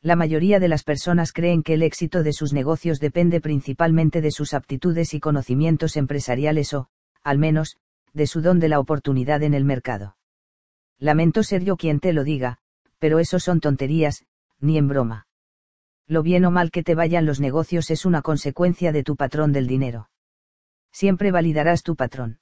La 0.00 0.14
mayoría 0.14 0.60
de 0.60 0.68
las 0.68 0.84
personas 0.84 1.32
creen 1.32 1.62
que 1.62 1.74
el 1.74 1.82
éxito 1.82 2.22
de 2.22 2.32
sus 2.32 2.52
negocios 2.52 3.00
depende 3.00 3.40
principalmente 3.40 4.20
de 4.20 4.30
sus 4.30 4.54
aptitudes 4.54 5.12
y 5.12 5.20
conocimientos 5.20 5.96
empresariales 5.96 6.72
o, 6.72 6.88
al 7.24 7.38
menos, 7.38 7.76
de 8.14 8.26
su 8.26 8.40
don 8.40 8.60
de 8.60 8.68
la 8.68 8.78
oportunidad 8.78 9.42
en 9.42 9.54
el 9.54 9.64
mercado. 9.64 10.16
Lamento 10.98 11.42
ser 11.42 11.64
yo 11.64 11.76
quien 11.76 12.00
te 12.00 12.12
lo 12.12 12.24
diga, 12.24 12.58
pero 12.98 13.18
eso 13.18 13.38
son 13.40 13.60
tonterías, 13.60 14.24
ni 14.60 14.78
en 14.78 14.88
broma. 14.88 15.26
Lo 16.06 16.22
bien 16.22 16.44
o 16.44 16.50
mal 16.50 16.70
que 16.70 16.82
te 16.82 16.94
vayan 16.94 17.26
los 17.26 17.40
negocios 17.40 17.90
es 17.90 18.06
una 18.06 18.22
consecuencia 18.22 18.92
de 18.92 19.02
tu 19.02 19.16
patrón 19.16 19.52
del 19.52 19.66
dinero. 19.66 20.08
Siempre 20.90 21.30
validarás 21.30 21.82
tu 21.82 21.96
patrón. 21.96 22.38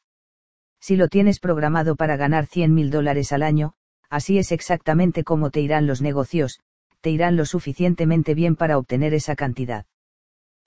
Si 0.79 0.97
lo 0.97 1.09
tienes 1.09 1.41
programado 1.41 1.97
para 1.97 2.17
ganar 2.17 2.47
100 2.47 2.73
mil 2.73 2.91
dólares 2.91 3.33
al 3.33 3.43
año, 3.43 3.75
así 4.11 4.39
es 4.39 4.53
exactamente 4.53 5.25
como 5.25 5.51
te 5.51 5.61
irán 5.61 5.87
los 5.87 6.03
negocios, 6.03 6.61
te 7.01 7.11
irán 7.11 7.37
lo 7.37 7.45
suficientemente 7.45 8.35
bien 8.35 8.57
para 8.57 8.79
obtener 8.79 9.15
esa 9.15 9.37
cantidad. 9.37 9.87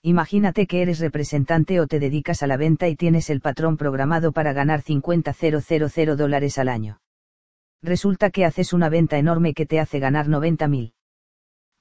Imagínate 0.01 0.65
que 0.65 0.81
eres 0.81 0.99
representante 0.99 1.81
o 1.81 1.87
te 1.87 1.99
dedicas 1.99 2.41
a 2.41 2.47
la 2.47 2.55
venta 2.55 2.87
y 2.87 2.95
tienes 2.95 3.29
el 3.29 3.41
patrón 3.41 3.75
programado 3.75 4.31
para 4.31 4.53
ganar 4.53 4.81
50.000 4.81 6.15
dólares 6.15 6.57
al 6.57 6.69
año. 6.69 7.01
Resulta 7.81 8.29
que 8.29 8.45
haces 8.45 8.71
una 8.71 8.87
venta 8.87 9.17
enorme 9.17 9.53
que 9.53 9.65
te 9.65 9.79
hace 9.79 9.99
ganar 9.99 10.27
90.000. 10.27 10.93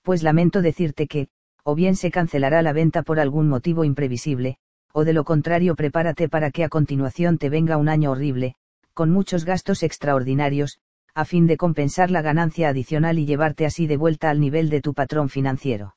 Pues 0.02 0.22
lamento 0.22 0.62
decirte 0.62 1.06
que, 1.06 1.28
o 1.62 1.74
bien 1.74 1.94
se 1.94 2.10
cancelará 2.10 2.62
la 2.62 2.72
venta 2.72 3.02
por 3.02 3.20
algún 3.20 3.48
motivo 3.48 3.84
imprevisible, 3.84 4.58
o 4.92 5.04
de 5.04 5.12
lo 5.12 5.24
contrario 5.24 5.76
prepárate 5.76 6.28
para 6.28 6.50
que 6.50 6.64
a 6.64 6.68
continuación 6.68 7.38
te 7.38 7.50
venga 7.50 7.76
un 7.76 7.88
año 7.88 8.10
horrible, 8.10 8.56
con 8.94 9.10
muchos 9.10 9.44
gastos 9.44 9.82
extraordinarios, 9.84 10.80
a 11.18 11.24
fin 11.24 11.48
de 11.48 11.56
compensar 11.56 12.12
la 12.12 12.22
ganancia 12.22 12.68
adicional 12.68 13.18
y 13.18 13.26
llevarte 13.26 13.66
así 13.66 13.88
de 13.88 13.96
vuelta 13.96 14.30
al 14.30 14.38
nivel 14.38 14.70
de 14.70 14.80
tu 14.80 14.94
patrón 14.94 15.28
financiero. 15.28 15.96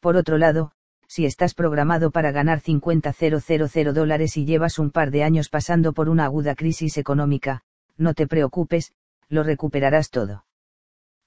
Por 0.00 0.16
otro 0.16 0.38
lado, 0.38 0.72
si 1.06 1.24
estás 1.24 1.54
programado 1.54 2.10
para 2.10 2.32
ganar 2.32 2.60
50.000 2.60 3.92
dólares 3.92 4.36
y 4.36 4.44
llevas 4.44 4.80
un 4.80 4.90
par 4.90 5.12
de 5.12 5.22
años 5.22 5.50
pasando 5.50 5.92
por 5.92 6.08
una 6.08 6.24
aguda 6.24 6.56
crisis 6.56 6.98
económica, 6.98 7.62
no 7.96 8.12
te 8.12 8.26
preocupes, 8.26 8.92
lo 9.28 9.44
recuperarás 9.44 10.10
todo. 10.10 10.44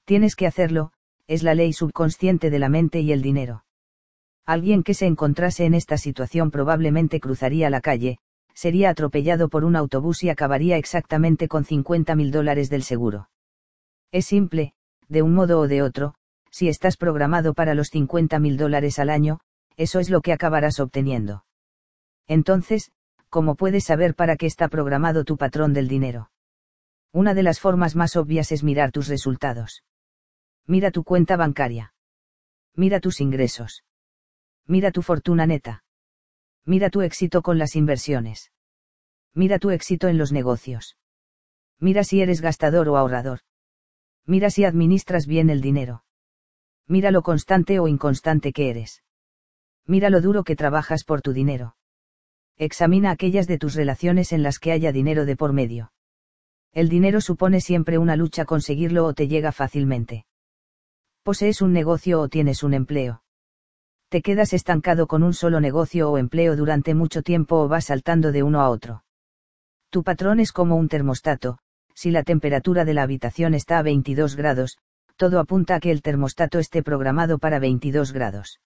Tienes 0.03 0.35
que 0.35 0.45
hacerlo, 0.45 0.91
es 1.27 1.43
la 1.43 1.55
ley 1.55 1.71
subconsciente 1.71 2.49
de 2.49 2.59
la 2.59 2.67
mente 2.67 2.99
y 2.99 3.13
el 3.13 3.21
dinero. 3.21 3.63
Alguien 4.45 4.83
que 4.83 4.93
se 4.93 5.05
encontrase 5.05 5.63
en 5.63 5.75
esta 5.75 5.97
situación 5.97 6.51
probablemente 6.51 7.21
cruzaría 7.21 7.69
la 7.69 7.79
calle, 7.79 8.19
sería 8.57 8.89
atropellado 8.89 9.49
por 9.49 9.63
un 9.63 9.75
autobús 9.75 10.23
y 10.23 10.31
acabaría 10.31 10.77
exactamente 10.77 11.47
con 11.47 11.63
50 11.63 12.15
mil 12.15 12.31
dólares 12.31 12.71
del 12.71 12.81
seguro. 12.81 13.29
Es 14.11 14.25
simple, 14.25 14.73
de 15.07 15.21
un 15.21 15.35
modo 15.35 15.59
o 15.59 15.67
de 15.67 15.83
otro, 15.83 16.15
si 16.49 16.67
estás 16.67 16.97
programado 16.97 17.53
para 17.53 17.75
los 17.75 17.89
50 17.89 18.39
mil 18.39 18.57
dólares 18.57 18.97
al 18.97 19.11
año, 19.11 19.39
eso 19.75 19.99
es 19.99 20.09
lo 20.09 20.21
que 20.21 20.33
acabarás 20.33 20.79
obteniendo. 20.79 21.45
Entonces, 22.27 22.91
¿cómo 23.29 23.53
puedes 23.53 23.83
saber 23.83 24.15
para 24.15 24.37
qué 24.37 24.47
está 24.47 24.69
programado 24.69 25.23
tu 25.23 25.37
patrón 25.37 25.73
del 25.73 25.87
dinero? 25.87 26.31
Una 27.11 27.35
de 27.35 27.43
las 27.43 27.59
formas 27.59 27.95
más 27.95 28.15
obvias 28.15 28.51
es 28.51 28.63
mirar 28.63 28.91
tus 28.91 29.07
resultados. 29.07 29.83
Mira 30.65 30.89
tu 30.89 31.03
cuenta 31.03 31.37
bancaria. 31.37 31.93
Mira 32.73 32.99
tus 33.01 33.21
ingresos. 33.21 33.83
Mira 34.65 34.91
tu 34.91 35.03
fortuna 35.03 35.45
neta. 35.45 35.83
Mira 36.67 36.89
tu 36.89 36.99
éxito 36.99 37.41
con 37.41 37.57
las 37.57 37.77
inversiones. 37.77 38.51
Mira 39.33 39.57
tu 39.57 39.69
éxito 39.69 40.09
en 40.09 40.17
los 40.17 40.33
negocios. 40.33 40.97
Mira 41.79 42.03
si 42.03 42.21
eres 42.21 42.41
gastador 42.41 42.89
o 42.89 42.97
ahorrador. 42.97 43.39
Mira 44.25 44.49
si 44.49 44.65
administras 44.65 45.27
bien 45.27 45.49
el 45.49 45.61
dinero. 45.61 46.03
Mira 46.85 47.11
lo 47.11 47.21
constante 47.21 47.79
o 47.79 47.87
inconstante 47.87 48.51
que 48.51 48.69
eres. 48.69 49.01
Mira 49.85 50.09
lo 50.09 50.19
duro 50.19 50.43
que 50.43 50.57
trabajas 50.57 51.05
por 51.05 51.21
tu 51.21 51.31
dinero. 51.31 51.77
Examina 52.57 53.11
aquellas 53.11 53.47
de 53.47 53.57
tus 53.57 53.73
relaciones 53.73 54.33
en 54.33 54.43
las 54.43 54.59
que 54.59 54.73
haya 54.73 54.91
dinero 54.91 55.25
de 55.25 55.37
por 55.37 55.53
medio. 55.53 55.93
El 56.73 56.89
dinero 56.89 57.21
supone 57.21 57.61
siempre 57.61 57.97
una 57.97 58.17
lucha 58.17 58.43
conseguirlo 58.43 59.05
o 59.05 59.13
te 59.13 59.29
llega 59.29 59.53
fácilmente. 59.53 60.25
Posees 61.23 61.61
un 61.61 61.71
negocio 61.71 62.19
o 62.19 62.27
tienes 62.27 62.61
un 62.61 62.73
empleo. 62.73 63.23
Te 64.09 64.21
quedas 64.21 64.53
estancado 64.53 65.05
con 65.05 65.21
un 65.21 65.33
solo 65.33 65.59
negocio 65.59 66.09
o 66.09 66.17
empleo 66.17 66.55
durante 66.55 66.95
mucho 66.95 67.23
tiempo 67.23 67.57
o 67.57 67.67
vas 67.67 67.85
saltando 67.85 68.31
de 68.31 68.41
uno 68.41 68.61
a 68.61 68.69
otro. 68.69 69.03
Tu 69.89 70.03
patrón 70.03 70.39
es 70.39 70.53
como 70.53 70.77
un 70.77 70.87
termostato, 70.87 71.59
si 71.93 72.11
la 72.11 72.23
temperatura 72.23 72.85
de 72.85 72.93
la 72.93 73.03
habitación 73.03 73.53
está 73.53 73.79
a 73.79 73.81
22 73.81 74.35
grados, 74.37 74.77
todo 75.17 75.39
apunta 75.39 75.75
a 75.75 75.79
que 75.81 75.91
el 75.91 76.01
termostato 76.01 76.59
esté 76.59 76.83
programado 76.83 77.37
para 77.37 77.59
22 77.59 78.13
grados. 78.13 78.61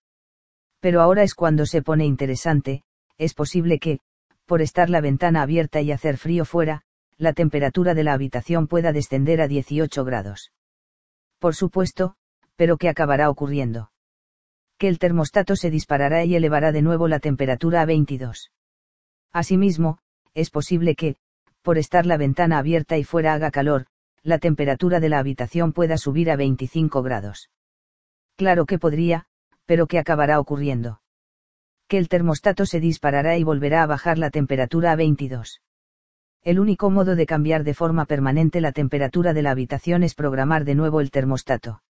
Pero 0.80 1.01
ahora 1.01 1.23
es 1.23 1.34
cuando 1.34 1.65
se 1.65 1.81
pone 1.81 2.05
interesante, 2.05 2.84
es 3.18 3.34
posible 3.34 3.80
que, 3.80 3.99
por 4.45 4.61
estar 4.61 4.89
la 4.89 5.01
ventana 5.01 5.41
abierta 5.41 5.81
y 5.81 5.91
hacer 5.91 6.18
frío 6.18 6.45
fuera, 6.45 6.81
la 7.18 7.34
temperatura 7.34 7.93
de 7.93 8.03
la 8.03 8.13
habitación 8.13 8.68
pueda 8.68 8.91
descender 8.91 9.41
a 9.41 9.47
18 9.47 10.03
grados. 10.03 10.51
Por 11.39 11.55
supuesto, 11.55 12.15
pero 12.55 12.77
¿qué 12.77 12.89
acabará 12.89 13.30
ocurriendo? 13.30 13.90
Que 14.81 14.87
el 14.87 14.97
termostato 14.97 15.55
se 15.55 15.69
disparará 15.69 16.25
y 16.25 16.33
elevará 16.33 16.71
de 16.71 16.81
nuevo 16.81 17.07
la 17.07 17.19
temperatura 17.19 17.83
a 17.83 17.85
22. 17.85 18.51
Asimismo, 19.31 19.99
es 20.33 20.49
posible 20.49 20.95
que, 20.95 21.17
por 21.61 21.77
estar 21.77 22.07
la 22.07 22.17
ventana 22.17 22.57
abierta 22.57 22.97
y 22.97 23.03
fuera 23.03 23.35
haga 23.35 23.51
calor, 23.51 23.85
la 24.23 24.39
temperatura 24.39 24.99
de 24.99 25.09
la 25.09 25.19
habitación 25.19 25.71
pueda 25.71 25.97
subir 25.97 26.31
a 26.31 26.35
25 26.35 27.03
grados. 27.03 27.51
Claro 28.35 28.65
que 28.65 28.79
podría, 28.79 29.27
pero 29.67 29.85
¿qué 29.85 29.99
acabará 29.99 30.39
ocurriendo? 30.39 31.03
Que 31.87 31.99
el 31.99 32.09
termostato 32.09 32.65
se 32.65 32.79
disparará 32.79 33.37
y 33.37 33.43
volverá 33.43 33.83
a 33.83 33.85
bajar 33.85 34.17
la 34.17 34.31
temperatura 34.31 34.93
a 34.93 34.95
22. 34.95 35.61
El 36.41 36.59
único 36.59 36.89
modo 36.89 37.15
de 37.15 37.27
cambiar 37.27 37.63
de 37.63 37.75
forma 37.75 38.05
permanente 38.05 38.61
la 38.61 38.71
temperatura 38.71 39.33
de 39.33 39.43
la 39.43 39.51
habitación 39.51 40.01
es 40.01 40.15
programar 40.15 40.65
de 40.65 40.73
nuevo 40.73 41.01
el 41.01 41.11
termostato. 41.11 41.83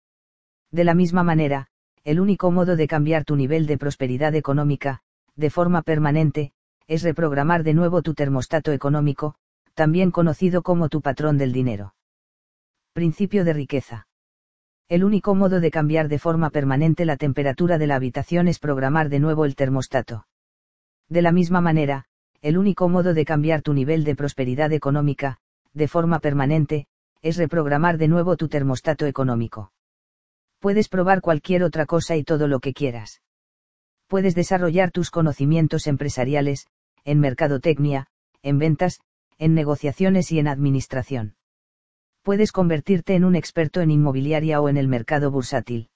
De 0.70 0.84
la 0.84 0.94
misma 0.94 1.22
manera, 1.22 1.68
el 2.08 2.20
único 2.20 2.50
modo 2.50 2.74
de 2.74 2.88
cambiar 2.88 3.26
tu 3.26 3.36
nivel 3.36 3.66
de 3.66 3.76
prosperidad 3.76 4.34
económica, 4.34 5.00
de 5.36 5.50
forma 5.50 5.82
permanente, 5.82 6.52
es 6.86 7.02
reprogramar 7.02 7.64
de 7.64 7.74
nuevo 7.74 8.00
tu 8.00 8.14
termostato 8.14 8.72
económico, 8.72 9.34
también 9.74 10.10
conocido 10.10 10.62
como 10.62 10.88
tu 10.88 11.02
patrón 11.02 11.36
del 11.36 11.52
dinero. 11.52 11.94
Principio 12.94 13.44
de 13.44 13.52
riqueza. 13.52 14.06
El 14.88 15.04
único 15.04 15.34
modo 15.34 15.60
de 15.60 15.70
cambiar 15.70 16.08
de 16.08 16.18
forma 16.18 16.48
permanente 16.48 17.04
la 17.04 17.18
temperatura 17.18 17.76
de 17.76 17.86
la 17.86 17.96
habitación 17.96 18.48
es 18.48 18.58
programar 18.58 19.10
de 19.10 19.18
nuevo 19.18 19.44
el 19.44 19.54
termostato. 19.54 20.26
De 21.10 21.20
la 21.20 21.30
misma 21.30 21.60
manera, 21.60 22.06
el 22.40 22.56
único 22.56 22.88
modo 22.88 23.12
de 23.12 23.26
cambiar 23.26 23.60
tu 23.60 23.74
nivel 23.74 24.04
de 24.04 24.16
prosperidad 24.16 24.72
económica, 24.72 25.36
de 25.74 25.88
forma 25.88 26.20
permanente, 26.20 26.86
es 27.20 27.36
reprogramar 27.36 27.98
de 27.98 28.08
nuevo 28.08 28.38
tu 28.38 28.48
termostato 28.48 29.04
económico. 29.04 29.72
Puedes 30.60 30.88
probar 30.88 31.20
cualquier 31.20 31.62
otra 31.62 31.86
cosa 31.86 32.16
y 32.16 32.24
todo 32.24 32.48
lo 32.48 32.60
que 32.60 32.72
quieras. 32.72 33.22
Puedes 34.08 34.34
desarrollar 34.34 34.90
tus 34.90 35.10
conocimientos 35.10 35.86
empresariales, 35.86 36.66
en 37.04 37.20
mercadotecnia, 37.20 38.06
en 38.42 38.58
ventas, 38.58 39.00
en 39.38 39.54
negociaciones 39.54 40.32
y 40.32 40.38
en 40.38 40.48
administración. 40.48 41.36
Puedes 42.22 42.52
convertirte 42.52 43.14
en 43.14 43.24
un 43.24 43.36
experto 43.36 43.80
en 43.80 43.90
inmobiliaria 43.90 44.60
o 44.60 44.68
en 44.68 44.76
el 44.76 44.88
mercado 44.88 45.30
bursátil. 45.30 45.90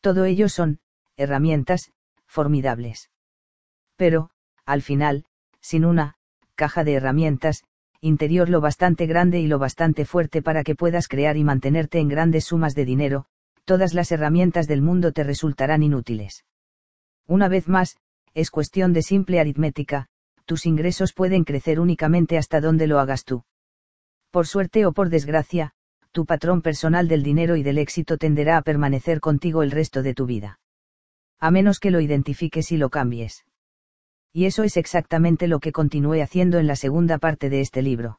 Todo 0.00 0.24
ello 0.24 0.48
son, 0.48 0.80
herramientas, 1.16 1.92
formidables. 2.26 3.10
Pero, 3.96 4.30
al 4.64 4.82
final, 4.82 5.24
sin 5.60 5.84
una, 5.84 6.16
caja 6.54 6.84
de 6.84 6.94
herramientas, 6.94 7.64
interior 8.00 8.48
lo 8.48 8.60
bastante 8.60 9.06
grande 9.06 9.40
y 9.40 9.46
lo 9.46 9.58
bastante 9.58 10.04
fuerte 10.04 10.42
para 10.42 10.64
que 10.64 10.74
puedas 10.74 11.06
crear 11.06 11.36
y 11.36 11.44
mantenerte 11.44 11.98
en 11.98 12.08
grandes 12.08 12.46
sumas 12.46 12.74
de 12.74 12.84
dinero, 12.84 13.26
todas 13.70 13.94
las 13.94 14.10
herramientas 14.10 14.66
del 14.66 14.82
mundo 14.82 15.12
te 15.12 15.22
resultarán 15.22 15.84
inútiles. 15.84 16.44
Una 17.28 17.46
vez 17.46 17.68
más, 17.68 17.98
es 18.34 18.50
cuestión 18.50 18.92
de 18.92 19.02
simple 19.02 19.38
aritmética, 19.38 20.08
tus 20.44 20.66
ingresos 20.66 21.12
pueden 21.12 21.44
crecer 21.44 21.78
únicamente 21.78 22.36
hasta 22.36 22.60
donde 22.60 22.88
lo 22.88 22.98
hagas 22.98 23.24
tú. 23.24 23.44
Por 24.32 24.48
suerte 24.48 24.86
o 24.86 24.92
por 24.92 25.08
desgracia, 25.08 25.70
tu 26.10 26.26
patrón 26.26 26.62
personal 26.62 27.06
del 27.06 27.22
dinero 27.22 27.54
y 27.54 27.62
del 27.62 27.78
éxito 27.78 28.18
tenderá 28.18 28.56
a 28.56 28.62
permanecer 28.62 29.20
contigo 29.20 29.62
el 29.62 29.70
resto 29.70 30.02
de 30.02 30.14
tu 30.14 30.26
vida. 30.26 30.58
A 31.38 31.52
menos 31.52 31.78
que 31.78 31.92
lo 31.92 32.00
identifiques 32.00 32.72
y 32.72 32.76
lo 32.76 32.90
cambies. 32.90 33.44
Y 34.32 34.46
eso 34.46 34.64
es 34.64 34.76
exactamente 34.76 35.46
lo 35.46 35.60
que 35.60 35.70
continué 35.70 36.22
haciendo 36.22 36.58
en 36.58 36.66
la 36.66 36.74
segunda 36.74 37.18
parte 37.18 37.50
de 37.50 37.60
este 37.60 37.82
libro. 37.82 38.18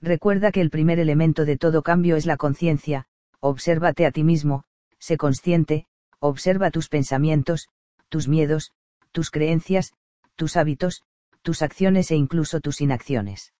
Recuerda 0.00 0.52
que 0.52 0.60
el 0.60 0.70
primer 0.70 1.00
elemento 1.00 1.44
de 1.44 1.56
todo 1.56 1.82
cambio 1.82 2.14
es 2.14 2.24
la 2.24 2.36
conciencia, 2.36 3.06
obsérvate 3.40 4.06
a 4.06 4.12
ti 4.12 4.22
mismo, 4.24 4.64
sé 4.98 5.16
consciente, 5.16 5.86
observa 6.18 6.70
tus 6.70 6.88
pensamientos, 6.88 7.68
tus 8.08 8.28
miedos, 8.28 8.72
tus 9.12 9.30
creencias, 9.30 9.92
tus 10.36 10.56
hábitos, 10.56 11.02
tus 11.42 11.62
acciones 11.62 12.10
e 12.10 12.16
incluso 12.16 12.60
tus 12.60 12.80
inacciones. 12.80 13.52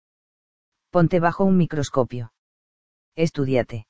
Ponte 0.91 1.21
bajo 1.21 1.45
un 1.45 1.57
microscopio. 1.57 2.33
Estudiate. 3.17 3.87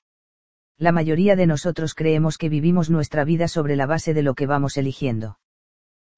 La 0.77 0.93
mayoría 0.93 1.37
de 1.37 1.47
nosotros 1.47 1.95
creemos 1.95 2.39
que 2.39 2.49
vivimos 2.49 2.89
nuestra 2.89 3.25
vida 3.25 3.49
sobre 3.49 3.77
la 3.77 3.87
base 3.87 4.15
de 4.15 4.23
lo 4.23 4.35
que 4.35 4.47
vamos 4.47 4.77
eligiendo. 4.77 5.39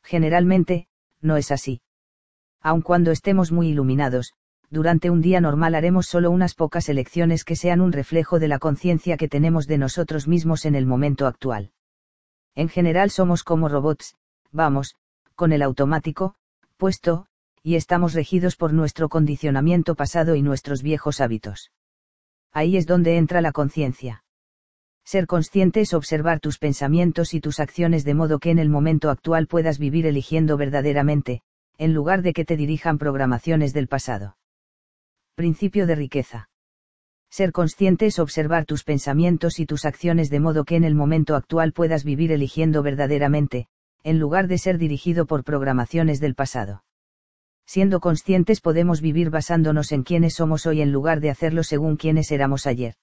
Generalmente, 0.03 0.87
no 1.21 1.37
es 1.37 1.51
así. 1.51 1.83
Aun 2.61 2.83
cuando 2.83 3.11
estemos 3.11 3.51
muy 3.51 3.69
iluminados, 3.69 4.35
durante 4.73 5.11
un 5.11 5.21
día 5.21 5.39
normal 5.43 5.75
haremos 5.75 6.07
solo 6.07 6.31
unas 6.31 6.55
pocas 6.55 6.89
elecciones 6.89 7.45
que 7.45 7.57
sean 7.57 7.83
un 7.83 7.93
reflejo 7.93 8.39
de 8.39 8.49
la 8.49 8.59
conciencia 8.59 9.19
que 9.19 9.29
tenemos 9.29 9.67
de 9.67 9.77
nosotros 9.77 10.27
mismos 10.27 10.65
en 10.65 10.75
el 10.75 10.87
momento 10.87 11.27
actual. 11.27 11.73
En 12.55 12.71
general 12.71 13.11
somos 13.11 13.45
como 13.45 13.69
robots, 13.69 14.17
vamos, 14.51 14.97
con 15.35 15.53
el 15.53 15.61
automático, 15.61 16.37
puesto, 16.79 17.27
y 17.63 17.75
estamos 17.75 18.15
regidos 18.15 18.57
por 18.57 18.73
nuestro 18.73 19.11
condicionamiento 19.11 19.95
pasado 19.95 20.37
y 20.37 20.43
nuestros 20.43 20.83
viejos 20.83 21.21
hábitos. 21.21 21.71
Ahí 22.51 22.79
es 22.79 22.87
donde 22.87 23.19
entra 23.19 23.43
la 23.43 23.53
conciencia. 23.53 24.25
Ser 25.05 25.27
consciente 25.27 25.83
es 25.83 25.93
observar 25.93 26.41
tus 26.41 26.57
pensamientos 26.59 27.35
y 27.35 27.41
tus 27.41 27.61
acciones 27.61 28.05
de 28.05 28.15
modo 28.15 28.39
que 28.39 28.51
en 28.51 28.59
el 28.59 28.71
momento 28.71 29.11
actual 29.11 29.49
puedas 29.49 29.79
vivir 29.79 30.07
eligiendo 30.07 30.57
verdaderamente, 30.57 31.43
en 31.77 31.93
lugar 31.93 32.23
de 32.23 32.33
que 32.33 32.47
te 32.47 32.57
dirijan 32.57 32.97
programaciones 32.97 33.75
del 33.75 33.87
pasado. 33.87 34.37
Principio 35.35 35.87
de 35.87 35.95
riqueza. 35.95 36.51
Ser 37.31 37.53
consciente 37.53 38.05
es 38.05 38.19
observar 38.19 38.67
tus 38.67 38.85
pensamientos 38.85 39.61
y 39.61 39.65
tus 39.65 39.87
acciones 39.87 40.29
de 40.29 40.41
modo 40.41 40.65
que 40.65 40.77
en 40.77 40.85
el 40.85 40.95
momento 40.95 41.37
actual 41.37 41.73
puedas 41.73 42.05
vivir 42.05 42.33
eligiendo 42.33 42.83
verdaderamente, 42.83 43.67
en 44.05 44.19
lugar 44.19 44.47
de 44.47 44.59
ser 44.59 44.77
dirigido 44.77 45.25
por 45.25 45.43
programaciones 45.43 46.21
del 46.21 46.35
pasado. 46.35 46.85
Siendo 47.65 48.01
conscientes 48.01 48.61
podemos 48.61 49.01
vivir 49.01 49.31
basándonos 49.31 49.93
en 49.93 50.03
quienes 50.03 50.35
somos 50.35 50.67
hoy 50.67 50.83
en 50.83 50.93
lugar 50.93 51.21
de 51.21 51.31
hacerlo 51.31 51.63
según 51.63 51.97
quienes 51.97 52.31
éramos 52.31 52.67
ayer. 52.67 52.97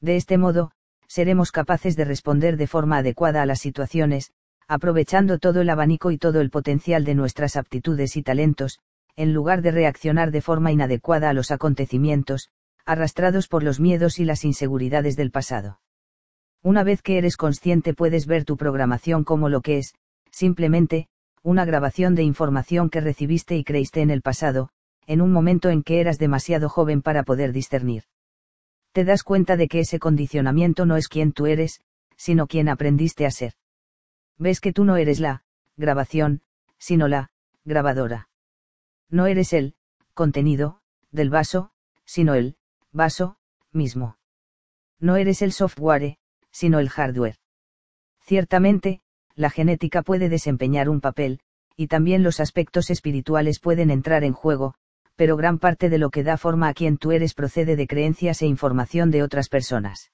De 0.00 0.16
este 0.16 0.38
modo, 0.38 0.72
seremos 1.06 1.52
capaces 1.52 1.94
de 1.94 2.04
responder 2.04 2.56
de 2.56 2.66
forma 2.66 2.98
adecuada 2.98 3.42
a 3.42 3.46
las 3.46 3.60
situaciones, 3.60 4.32
aprovechando 4.66 5.38
todo 5.38 5.60
el 5.60 5.70
abanico 5.70 6.10
y 6.10 6.18
todo 6.18 6.40
el 6.40 6.50
potencial 6.50 7.04
de 7.04 7.14
nuestras 7.14 7.54
aptitudes 7.54 8.16
y 8.16 8.24
talentos, 8.24 8.80
en 9.16 9.32
lugar 9.32 9.62
de 9.62 9.70
reaccionar 9.70 10.30
de 10.30 10.40
forma 10.40 10.72
inadecuada 10.72 11.30
a 11.30 11.32
los 11.32 11.50
acontecimientos, 11.50 12.50
arrastrados 12.84 13.48
por 13.48 13.62
los 13.62 13.80
miedos 13.80 14.18
y 14.18 14.24
las 14.24 14.44
inseguridades 14.44 15.16
del 15.16 15.30
pasado. 15.30 15.80
Una 16.62 16.82
vez 16.82 17.02
que 17.02 17.18
eres 17.18 17.36
consciente 17.36 17.94
puedes 17.94 18.26
ver 18.26 18.44
tu 18.44 18.56
programación 18.56 19.24
como 19.24 19.48
lo 19.48 19.60
que 19.60 19.78
es, 19.78 19.94
simplemente, 20.30 21.08
una 21.42 21.64
grabación 21.64 22.14
de 22.14 22.22
información 22.22 22.88
que 22.88 23.00
recibiste 23.00 23.56
y 23.56 23.64
creíste 23.64 24.00
en 24.00 24.10
el 24.10 24.22
pasado, 24.22 24.70
en 25.06 25.20
un 25.20 25.30
momento 25.30 25.68
en 25.68 25.82
que 25.82 26.00
eras 26.00 26.18
demasiado 26.18 26.68
joven 26.68 27.02
para 27.02 27.22
poder 27.22 27.52
discernir. 27.52 28.04
Te 28.92 29.04
das 29.04 29.22
cuenta 29.22 29.56
de 29.56 29.68
que 29.68 29.80
ese 29.80 29.98
condicionamiento 29.98 30.86
no 30.86 30.96
es 30.96 31.08
quien 31.08 31.32
tú 31.32 31.46
eres, 31.46 31.80
sino 32.16 32.46
quien 32.46 32.68
aprendiste 32.68 33.26
a 33.26 33.30
ser. 33.30 33.52
Ves 34.38 34.60
que 34.60 34.72
tú 34.72 34.84
no 34.84 34.96
eres 34.96 35.20
la 35.20 35.44
grabación, 35.76 36.42
sino 36.78 37.08
la 37.08 37.30
grabadora. 37.64 38.28
No 39.10 39.26
eres 39.26 39.52
el 39.52 39.74
contenido 40.14 40.80
del 41.10 41.30
vaso, 41.30 41.70
sino 42.04 42.34
el 42.34 42.56
vaso 42.92 43.36
mismo. 43.72 44.18
No 44.98 45.16
eres 45.16 45.42
el 45.42 45.52
software, 45.52 46.18
sino 46.50 46.78
el 46.78 46.88
hardware. 46.88 47.36
Ciertamente, 48.20 49.02
la 49.34 49.50
genética 49.50 50.02
puede 50.02 50.28
desempeñar 50.28 50.88
un 50.88 51.00
papel, 51.00 51.40
y 51.76 51.88
también 51.88 52.22
los 52.22 52.40
aspectos 52.40 52.90
espirituales 52.90 53.58
pueden 53.58 53.90
entrar 53.90 54.24
en 54.24 54.32
juego, 54.32 54.74
pero 55.16 55.36
gran 55.36 55.58
parte 55.58 55.88
de 55.88 55.98
lo 55.98 56.10
que 56.10 56.22
da 56.22 56.36
forma 56.36 56.68
a 56.68 56.74
quien 56.74 56.98
tú 56.98 57.12
eres 57.12 57.34
procede 57.34 57.76
de 57.76 57.86
creencias 57.86 58.42
e 58.42 58.46
información 58.46 59.10
de 59.10 59.22
otras 59.22 59.48
personas. 59.48 60.12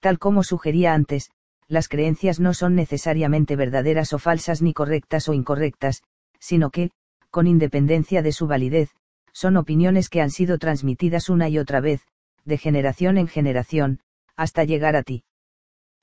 Tal 0.00 0.18
como 0.18 0.42
sugería 0.42 0.94
antes, 0.94 1.30
las 1.66 1.88
creencias 1.88 2.40
no 2.40 2.54
son 2.54 2.74
necesariamente 2.74 3.56
verdaderas 3.56 4.12
o 4.12 4.18
falsas 4.18 4.62
ni 4.62 4.72
correctas 4.72 5.28
o 5.28 5.34
incorrectas, 5.34 6.02
sino 6.38 6.70
que, 6.70 6.90
con 7.30 7.46
independencia 7.46 8.22
de 8.22 8.32
su 8.32 8.46
validez, 8.46 8.90
son 9.32 9.56
opiniones 9.56 10.08
que 10.08 10.20
han 10.20 10.30
sido 10.30 10.58
transmitidas 10.58 11.28
una 11.28 11.48
y 11.48 11.58
otra 11.58 11.80
vez, 11.80 12.02
de 12.44 12.58
generación 12.58 13.18
en 13.18 13.28
generación, 13.28 14.00
hasta 14.36 14.64
llegar 14.64 14.96
a 14.96 15.02
ti. 15.02 15.24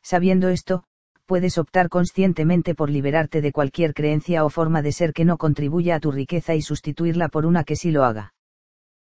Sabiendo 0.01 0.49
esto, 0.49 0.83
puedes 1.25 1.57
optar 1.57 1.89
conscientemente 1.89 2.75
por 2.75 2.89
liberarte 2.89 3.41
de 3.41 3.51
cualquier 3.51 3.93
creencia 3.93 4.45
o 4.45 4.49
forma 4.49 4.81
de 4.81 4.91
ser 4.91 5.13
que 5.13 5.25
no 5.25 5.37
contribuya 5.37 5.95
a 5.95 5.99
tu 5.99 6.11
riqueza 6.11 6.53
y 6.55 6.61
sustituirla 6.61 7.29
por 7.29 7.45
una 7.45 7.63
que 7.63 7.75
sí 7.75 7.91
lo 7.91 8.03
haga. 8.03 8.33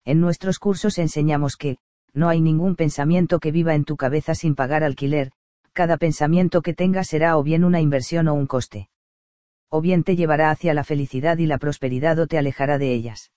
En 0.06 0.22
nuestros 0.22 0.60
cursos 0.60 0.98
enseñamos 0.98 1.58
que, 1.58 1.78
no 2.14 2.30
hay 2.30 2.40
ningún 2.40 2.76
pensamiento 2.76 3.40
que 3.40 3.52
viva 3.52 3.76
en 3.76 3.84
tu 3.84 3.98
cabeza 3.98 4.36
sin 4.36 4.56
pagar 4.56 4.84
alquiler, 4.84 5.32
cada 5.74 5.98
pensamiento 5.98 6.62
que 6.62 6.74
tengas 6.74 7.08
será 7.08 7.38
o 7.38 7.44
bien 7.44 7.66
una 7.66 7.82
inversión 7.82 8.30
o 8.30 8.34
un 8.34 8.48
coste. 8.48 8.88
O 9.70 9.82
bien 9.82 10.04
te 10.04 10.16
llevará 10.16 10.52
hacia 10.52 10.74
la 10.74 10.84
felicidad 10.84 11.38
y 11.38 11.46
la 11.46 11.58
prosperidad 11.58 12.20
o 12.20 12.28
te 12.28 12.38
alejará 12.38 12.78
de 12.78 12.94
ellas. 12.94 13.32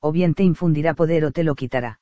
O 0.00 0.12
bien 0.12 0.34
te 0.34 0.42
infundirá 0.42 0.94
poder 0.94 1.24
o 1.24 1.30
te 1.32 1.44
lo 1.44 1.54
quitará. 1.54 2.00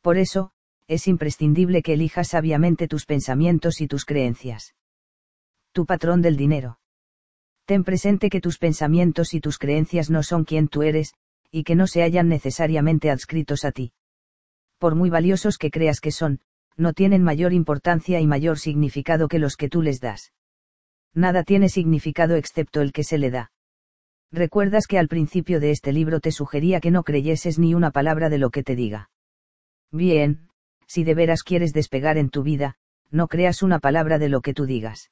Por 0.00 0.16
eso, 0.16 0.52
es 0.86 1.08
imprescindible 1.08 1.82
que 1.82 1.94
elijas 1.94 2.28
sabiamente 2.28 2.88
tus 2.88 3.04
pensamientos 3.04 3.80
y 3.80 3.88
tus 3.88 4.04
creencias 4.04 4.74
tu 5.78 5.86
patrón 5.86 6.22
del 6.22 6.36
dinero. 6.36 6.80
Ten 7.64 7.84
presente 7.84 8.30
que 8.30 8.40
tus 8.40 8.58
pensamientos 8.58 9.32
y 9.32 9.40
tus 9.40 9.58
creencias 9.58 10.10
no 10.10 10.24
son 10.24 10.42
quien 10.42 10.66
tú 10.66 10.82
eres, 10.82 11.14
y 11.52 11.62
que 11.62 11.76
no 11.76 11.86
se 11.86 12.02
hallan 12.02 12.28
necesariamente 12.28 13.12
adscritos 13.12 13.64
a 13.64 13.70
ti. 13.70 13.92
Por 14.78 14.96
muy 14.96 15.08
valiosos 15.08 15.56
que 15.56 15.70
creas 15.70 16.00
que 16.00 16.10
son, 16.10 16.40
no 16.76 16.94
tienen 16.94 17.22
mayor 17.22 17.52
importancia 17.52 18.20
y 18.20 18.26
mayor 18.26 18.58
significado 18.58 19.28
que 19.28 19.38
los 19.38 19.56
que 19.56 19.68
tú 19.68 19.80
les 19.80 20.00
das. 20.00 20.32
Nada 21.18 21.42
tiene 21.42 21.68
significado 21.68 22.36
excepto 22.36 22.80
el 22.80 22.92
que 22.92 23.02
se 23.02 23.18
le 23.18 23.32
da. 23.32 23.50
Recuerdas 24.30 24.86
que 24.86 25.00
al 25.00 25.08
principio 25.08 25.58
de 25.58 25.72
este 25.72 25.92
libro 25.92 26.20
te 26.20 26.30
sugería 26.30 26.78
que 26.78 26.92
no 26.92 27.02
creyeses 27.02 27.58
ni 27.58 27.74
una 27.74 27.90
palabra 27.90 28.28
de 28.28 28.38
lo 28.38 28.50
que 28.50 28.62
te 28.62 28.76
diga. 28.76 29.10
Bien, 29.90 30.48
si 30.86 31.02
de 31.02 31.14
veras 31.14 31.42
quieres 31.42 31.72
despegar 31.72 32.18
en 32.18 32.30
tu 32.30 32.44
vida, 32.44 32.76
no 33.10 33.26
creas 33.26 33.64
una 33.64 33.80
palabra 33.80 34.20
de 34.20 34.28
lo 34.28 34.42
que 34.42 34.54
tú 34.54 34.64
digas. 34.64 35.10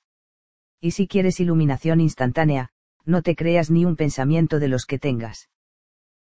Y 0.81 0.93
si 0.93 1.09
quieres 1.09 1.41
iluminación 1.41 2.01
instantánea, 2.01 2.69
no 3.05 3.23
te 3.23 3.35
creas 3.35 3.73
ni 3.73 3.85
un 3.85 3.97
pensamiento 3.97 4.61
de 4.61 4.69
los 4.69 4.85
que 4.87 5.01
tengas. 5.01 5.51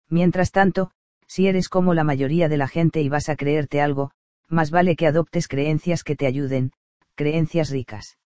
Mientras 0.08 0.52
tanto, 0.52 0.92
si 1.28 1.48
eres 1.48 1.68
como 1.68 1.94
la 1.94 2.06
mayoría 2.06 2.48
de 2.48 2.56
la 2.56 2.70
gente 2.70 3.02
y 3.02 3.10
vas 3.10 3.28
a 3.28 3.36
creerte 3.36 3.82
algo, 3.82 4.12
más 4.48 4.72
vale 4.72 4.96
que 4.96 5.08
adoptes 5.08 5.50
creencias 5.50 6.04
que 6.04 6.16
te 6.16 6.26
ayuden, 6.26 6.72
creencias 7.16 7.70
ricas. 7.70 8.18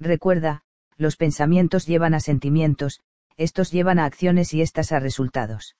Recuerda, 0.00 0.64
los 0.96 1.16
pensamientos 1.16 1.86
llevan 1.86 2.14
a 2.14 2.20
sentimientos, 2.20 3.00
estos 3.36 3.70
llevan 3.70 3.98
a 3.98 4.04
acciones 4.04 4.52
y 4.54 4.62
estas 4.62 4.92
a 4.92 5.00
resultados. 5.00 5.76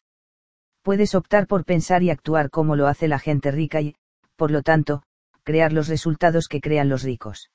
Puedes 0.83 1.15
optar 1.15 1.47
por 1.47 1.65
pensar 1.65 2.03
y 2.03 2.11
actuar 2.11 2.51
como 2.51 2.77
lo 2.77 2.87
hace 2.87 3.09
la 3.09 3.19
gente 3.19 3.51
rica 3.51 3.81
y, 3.81 3.95
por 4.37 4.51
lo 4.51 4.63
tanto, 4.63 5.03
crear 5.45 5.73
los 5.73 5.89
resultados 5.89 6.49
que 6.49 6.61
crean 6.61 6.89
los 6.89 7.03
ricos. 7.03 7.51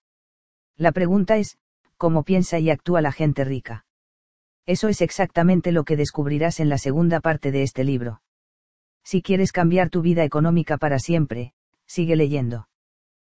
La 0.77 0.91
pregunta 0.91 1.37
es, 1.37 1.57
cómo 1.97 2.23
piensa 2.23 2.59
y 2.59 2.69
actúa 2.69 3.01
la 3.01 3.11
gente 3.11 3.43
rica. 3.43 3.85
Eso 4.65 4.87
es 4.87 5.01
exactamente 5.01 5.71
lo 5.71 5.83
que 5.83 5.97
descubrirás 5.97 6.59
en 6.59 6.69
la 6.69 6.77
segunda 6.77 7.19
parte 7.19 7.51
de 7.51 7.63
este 7.63 7.83
libro. 7.83 8.21
Si 9.03 9.21
quieres 9.21 9.51
cambiar 9.51 9.89
tu 9.89 10.01
vida 10.01 10.23
económica 10.23 10.77
para 10.77 10.99
siempre, 10.99 11.53
sigue 11.85 12.15
leyendo. 12.15 12.67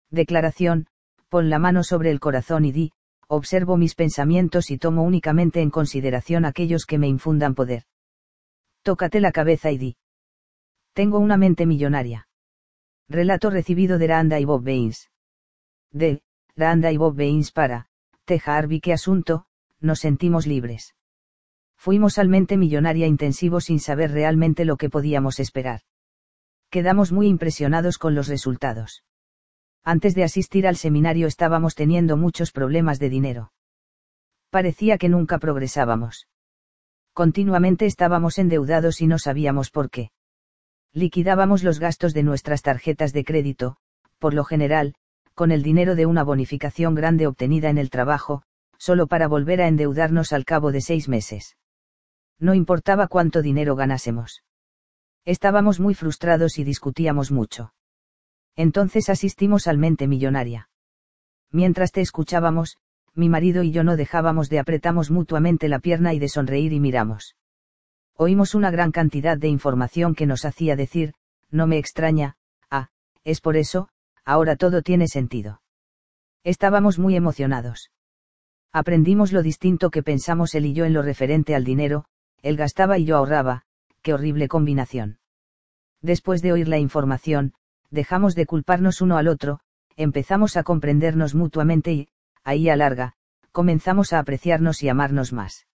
Declaración, 0.09 0.87
pon 1.29 1.49
la 1.49 1.59
mano 1.59 1.83
sobre 1.83 2.11
el 2.11 2.21
corazón 2.21 2.63
y 2.63 2.71
di, 2.71 2.91
observo 3.27 3.77
mis 3.77 3.95
pensamientos 3.95 4.71
y 4.71 4.77
tomo 4.77 5.03
únicamente 5.03 5.61
en 5.61 5.69
consideración 5.69 6.45
aquellos 6.45 6.85
que 6.85 6.97
me 6.97 7.07
infundan 7.07 7.55
poder. 7.55 7.83
Tócate 8.81 9.19
la 9.19 9.31
cabeza 9.31 9.71
y 9.71 9.77
di. 9.77 9.97
Tengo 10.93 11.19
una 11.19 11.37
mente 11.37 11.65
millonaria. 11.65 12.27
Relato 13.09 13.49
recibido 13.49 13.97
de 13.97 14.07
Randa 14.07 14.39
y 14.39 14.45
Bob 14.45 14.63
Baines. 14.63 15.09
De, 15.91 16.21
Randa 16.55 16.91
y 16.91 16.97
Bob 16.97 17.15
Baines 17.15 17.51
para, 17.51 17.87
Teja 18.25 18.57
Harvey 18.57 18.79
qué 18.79 18.93
asunto, 18.93 19.45
nos 19.79 19.99
sentimos 19.99 20.47
libres. 20.47 20.95
Fuimos 21.77 22.17
al 22.17 22.27
mente 22.29 22.57
millonaria 22.57 23.07
intensivo 23.07 23.61
sin 23.61 23.79
saber 23.79 24.11
realmente 24.11 24.65
lo 24.65 24.77
que 24.77 24.89
podíamos 24.89 25.39
esperar. 25.39 25.81
Quedamos 26.69 27.11
muy 27.11 27.27
impresionados 27.27 27.97
con 27.97 28.15
los 28.15 28.27
resultados. 28.27 29.03
Antes 29.89 30.15
de 30.15 30.25
asistir 30.25 30.67
al 30.67 30.75
seminario 30.75 31.27
estábamos 31.27 31.73
teniendo 31.73 32.17
muchos 32.17 32.51
problemas 32.51 32.99
de 32.99 33.07
dinero. 33.07 33.53
Parecía 34.49 34.97
que 34.97 35.07
nunca 35.07 35.37
progresábamos. 35.37 36.27
Continuamente 37.13 37.85
estábamos 37.85 38.37
endeudados 38.37 38.99
y 38.99 39.07
no 39.07 39.17
sabíamos 39.17 39.71
por 39.71 39.89
qué. 39.89 40.11
Liquidábamos 40.91 41.63
los 41.63 41.79
gastos 41.79 42.13
de 42.13 42.23
nuestras 42.23 42.63
tarjetas 42.63 43.13
de 43.13 43.23
crédito, 43.23 43.77
por 44.19 44.33
lo 44.33 44.43
general, 44.43 44.93
con 45.35 45.51
el 45.51 45.63
dinero 45.63 45.95
de 45.95 46.05
una 46.05 46.25
bonificación 46.25 46.93
grande 46.93 47.25
obtenida 47.25 47.69
en 47.69 47.77
el 47.77 47.89
trabajo, 47.89 48.43
solo 48.77 49.07
para 49.07 49.29
volver 49.29 49.61
a 49.61 49.69
endeudarnos 49.69 50.33
al 50.33 50.43
cabo 50.43 50.73
de 50.73 50.81
seis 50.81 51.07
meses. 51.07 51.55
No 52.39 52.53
importaba 52.53 53.07
cuánto 53.07 53.41
dinero 53.41 53.77
ganásemos. 53.77 54.43
Estábamos 55.23 55.79
muy 55.79 55.93
frustrados 55.93 56.59
y 56.59 56.65
discutíamos 56.65 57.31
mucho. 57.31 57.71
Entonces 58.57 59.09
asistimos 59.09 59.67
al 59.67 59.77
mente 59.77 60.07
millonaria. 60.07 60.69
Mientras 61.51 61.91
te 61.91 62.01
escuchábamos, 62.01 62.77
mi 63.13 63.29
marido 63.29 63.63
y 63.63 63.71
yo 63.71 63.83
no 63.83 63.95
dejábamos 63.95 64.49
de 64.49 64.59
apretamos 64.59 65.11
mutuamente 65.11 65.69
la 65.69 65.79
pierna 65.79 66.13
y 66.13 66.19
de 66.19 66.27
sonreír 66.27 66.73
y 66.73 66.79
miramos. 66.79 67.35
Oímos 68.15 68.55
una 68.55 68.71
gran 68.71 68.91
cantidad 68.91 69.37
de 69.37 69.47
información 69.47 70.15
que 70.15 70.25
nos 70.25 70.43
hacía 70.43 70.75
decir, 70.75 71.13
no 71.51 71.67
me 71.67 71.77
extraña, 71.77 72.35
ah, 72.71 72.89
es 73.23 73.41
por 73.41 73.57
eso, 73.57 73.89
ahora 74.25 74.55
todo 74.55 74.81
tiene 74.81 75.07
sentido. 75.07 75.61
Estábamos 76.43 76.97
muy 76.97 77.15
emocionados. 77.15 77.91
Aprendimos 78.73 79.31
lo 79.31 79.43
distinto 79.43 79.91
que 79.91 80.03
pensamos 80.03 80.55
él 80.55 80.65
y 80.65 80.73
yo 80.73 80.85
en 80.85 80.93
lo 80.93 81.03
referente 81.03 81.55
al 81.55 81.63
dinero, 81.63 82.05
él 82.41 82.57
gastaba 82.57 82.97
y 82.97 83.05
yo 83.05 83.17
ahorraba, 83.17 83.63
qué 84.01 84.13
horrible 84.13 84.47
combinación. 84.47 85.19
Después 86.01 86.41
de 86.41 86.53
oír 86.53 86.67
la 86.67 86.79
información, 86.79 87.53
dejamos 87.89 88.35
de 88.35 88.45
culparnos 88.45 89.01
uno 89.01 89.17
al 89.17 89.27
otro, 89.27 89.59
empezamos 89.95 90.57
a 90.57 90.63
comprendernos 90.63 91.35
mutuamente 91.35 91.91
y, 91.91 92.07
ahí 92.43 92.69
a 92.69 92.75
larga, 92.75 93.13
comenzamos 93.51 94.13
a 94.13 94.19
apreciarnos 94.19 94.83
y 94.83 94.89
amarnos 94.89 95.33
más. 95.33 95.67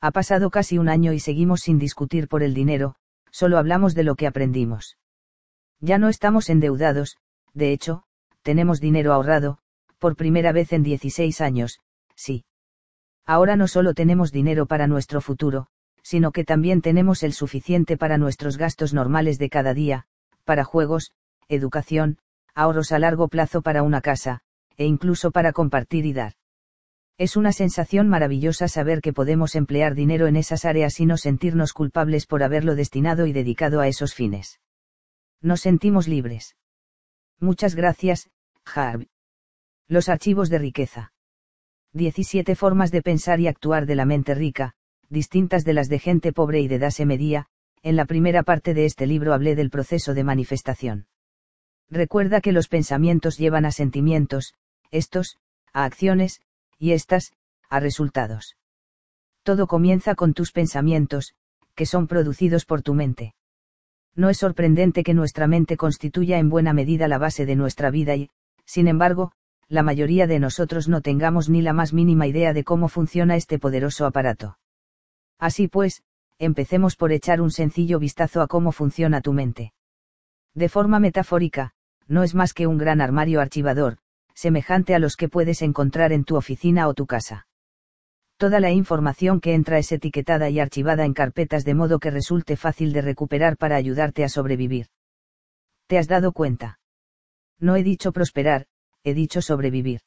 Ha 0.00 0.12
pasado 0.12 0.50
casi 0.50 0.78
un 0.78 0.88
año 0.88 1.12
y 1.12 1.20
seguimos 1.20 1.60
sin 1.60 1.78
discutir 1.78 2.28
por 2.28 2.42
el 2.42 2.54
dinero, 2.54 2.94
solo 3.30 3.58
hablamos 3.58 3.94
de 3.94 4.04
lo 4.04 4.14
que 4.14 4.26
aprendimos. 4.26 4.96
Ya 5.80 5.98
no 5.98 6.08
estamos 6.08 6.48
endeudados, 6.48 7.16
de 7.52 7.72
hecho, 7.72 8.04
tenemos 8.42 8.80
dinero 8.80 9.12
ahorrado, 9.12 9.58
por 9.98 10.16
primera 10.16 10.52
vez 10.52 10.72
en 10.72 10.82
16 10.82 11.40
años, 11.40 11.80
sí. 12.14 12.44
Ahora 13.26 13.56
no 13.56 13.68
solo 13.68 13.94
tenemos 13.94 14.32
dinero 14.32 14.66
para 14.66 14.86
nuestro 14.86 15.20
futuro, 15.20 15.66
sino 16.02 16.32
que 16.32 16.44
también 16.44 16.80
tenemos 16.80 17.22
el 17.22 17.32
suficiente 17.32 17.96
para 17.96 18.18
nuestros 18.18 18.56
gastos 18.56 18.94
normales 18.94 19.38
de 19.38 19.50
cada 19.50 19.74
día, 19.74 20.06
para 20.44 20.64
juegos, 20.64 21.12
educación, 21.50 22.18
ahorros 22.54 22.92
a 22.92 22.98
largo 22.98 23.28
plazo 23.28 23.62
para 23.62 23.82
una 23.82 24.00
casa, 24.00 24.40
e 24.76 24.86
incluso 24.86 25.30
para 25.30 25.52
compartir 25.52 26.06
y 26.06 26.12
dar. 26.12 26.34
Es 27.18 27.36
una 27.36 27.52
sensación 27.52 28.08
maravillosa 28.08 28.66
saber 28.66 29.02
que 29.02 29.12
podemos 29.12 29.54
emplear 29.54 29.94
dinero 29.94 30.26
en 30.26 30.36
esas 30.36 30.64
áreas 30.64 31.00
y 31.00 31.06
no 31.06 31.18
sentirnos 31.18 31.74
culpables 31.74 32.26
por 32.26 32.42
haberlo 32.42 32.74
destinado 32.74 33.26
y 33.26 33.32
dedicado 33.32 33.80
a 33.80 33.88
esos 33.88 34.14
fines. 34.14 34.58
Nos 35.42 35.60
sentimos 35.60 36.08
libres. 36.08 36.56
Muchas 37.38 37.74
gracias, 37.74 38.30
Harv. 38.64 39.06
Los 39.86 40.08
archivos 40.08 40.48
de 40.48 40.58
riqueza. 40.58 41.12
17 41.92 42.54
formas 42.54 42.90
de 42.90 43.02
pensar 43.02 43.40
y 43.40 43.48
actuar 43.48 43.84
de 43.84 43.96
la 43.96 44.06
mente 44.06 44.34
rica, 44.34 44.74
distintas 45.10 45.64
de 45.64 45.74
las 45.74 45.88
de 45.88 45.98
gente 45.98 46.32
pobre 46.32 46.60
y 46.60 46.68
de 46.68 46.78
dase 46.78 47.04
medía, 47.04 47.48
en 47.82 47.96
la 47.96 48.04
primera 48.04 48.44
parte 48.44 48.72
de 48.72 48.84
este 48.84 49.06
libro 49.06 49.34
hablé 49.34 49.56
del 49.56 49.70
proceso 49.70 50.14
de 50.14 50.24
manifestación. 50.24 51.06
Recuerda 51.90 52.40
que 52.40 52.52
los 52.52 52.68
pensamientos 52.68 53.36
llevan 53.36 53.64
a 53.66 53.72
sentimientos, 53.72 54.54
estos, 54.90 55.36
a 55.72 55.84
acciones, 55.84 56.40
y 56.78 56.92
estas, 56.92 57.32
a 57.68 57.80
resultados. 57.80 58.56
Todo 59.42 59.66
comienza 59.66 60.14
con 60.14 60.32
tus 60.34 60.52
pensamientos, 60.52 61.34
que 61.74 61.86
son 61.86 62.06
producidos 62.06 62.64
por 62.64 62.82
tu 62.82 62.94
mente 62.94 63.34
no 64.20 64.28
es 64.28 64.38
sorprendente 64.38 65.02
que 65.02 65.14
nuestra 65.14 65.46
mente 65.46 65.76
constituya 65.76 66.38
en 66.38 66.48
buena 66.48 66.72
medida 66.72 67.08
la 67.08 67.18
base 67.18 67.46
de 67.46 67.56
nuestra 67.56 67.90
vida 67.90 68.16
y, 68.16 68.30
sin 68.64 68.88
embargo, 68.88 69.32
la 69.68 69.82
mayoría 69.82 70.26
de 70.26 70.40
nosotros 70.40 70.88
no 70.88 71.00
tengamos 71.00 71.48
ni 71.48 71.62
la 71.62 71.72
más 71.72 71.92
mínima 71.92 72.26
idea 72.26 72.52
de 72.52 72.64
cómo 72.64 72.88
funciona 72.88 73.36
este 73.36 73.58
poderoso 73.58 74.04
aparato. 74.04 74.58
Así 75.38 75.68
pues, 75.68 76.02
empecemos 76.38 76.96
por 76.96 77.12
echar 77.12 77.40
un 77.40 77.50
sencillo 77.50 77.98
vistazo 77.98 78.42
a 78.42 78.46
cómo 78.46 78.72
funciona 78.72 79.20
tu 79.20 79.32
mente. 79.32 79.72
De 80.54 80.68
forma 80.68 80.98
metafórica, 80.98 81.72
no 82.10 82.24
es 82.24 82.34
más 82.34 82.52
que 82.52 82.66
un 82.66 82.76
gran 82.76 83.00
armario 83.00 83.40
archivador, 83.40 83.98
semejante 84.34 84.96
a 84.96 84.98
los 84.98 85.14
que 85.14 85.28
puedes 85.28 85.62
encontrar 85.62 86.12
en 86.12 86.24
tu 86.24 86.36
oficina 86.36 86.88
o 86.88 86.94
tu 86.94 87.06
casa. 87.06 87.46
Toda 88.36 88.58
la 88.58 88.72
información 88.72 89.40
que 89.40 89.54
entra 89.54 89.78
es 89.78 89.92
etiquetada 89.92 90.50
y 90.50 90.58
archivada 90.58 91.04
en 91.04 91.14
carpetas 91.14 91.64
de 91.64 91.74
modo 91.74 92.00
que 92.00 92.10
resulte 92.10 92.56
fácil 92.56 92.92
de 92.92 93.02
recuperar 93.02 93.56
para 93.56 93.76
ayudarte 93.76 94.24
a 94.24 94.28
sobrevivir. 94.28 94.86
¿Te 95.86 95.98
has 95.98 96.08
dado 96.08 96.32
cuenta? 96.32 96.80
No 97.60 97.76
he 97.76 97.84
dicho 97.84 98.12
prosperar, 98.12 98.66
he 99.04 99.14
dicho 99.14 99.40
sobrevivir. 99.40 100.00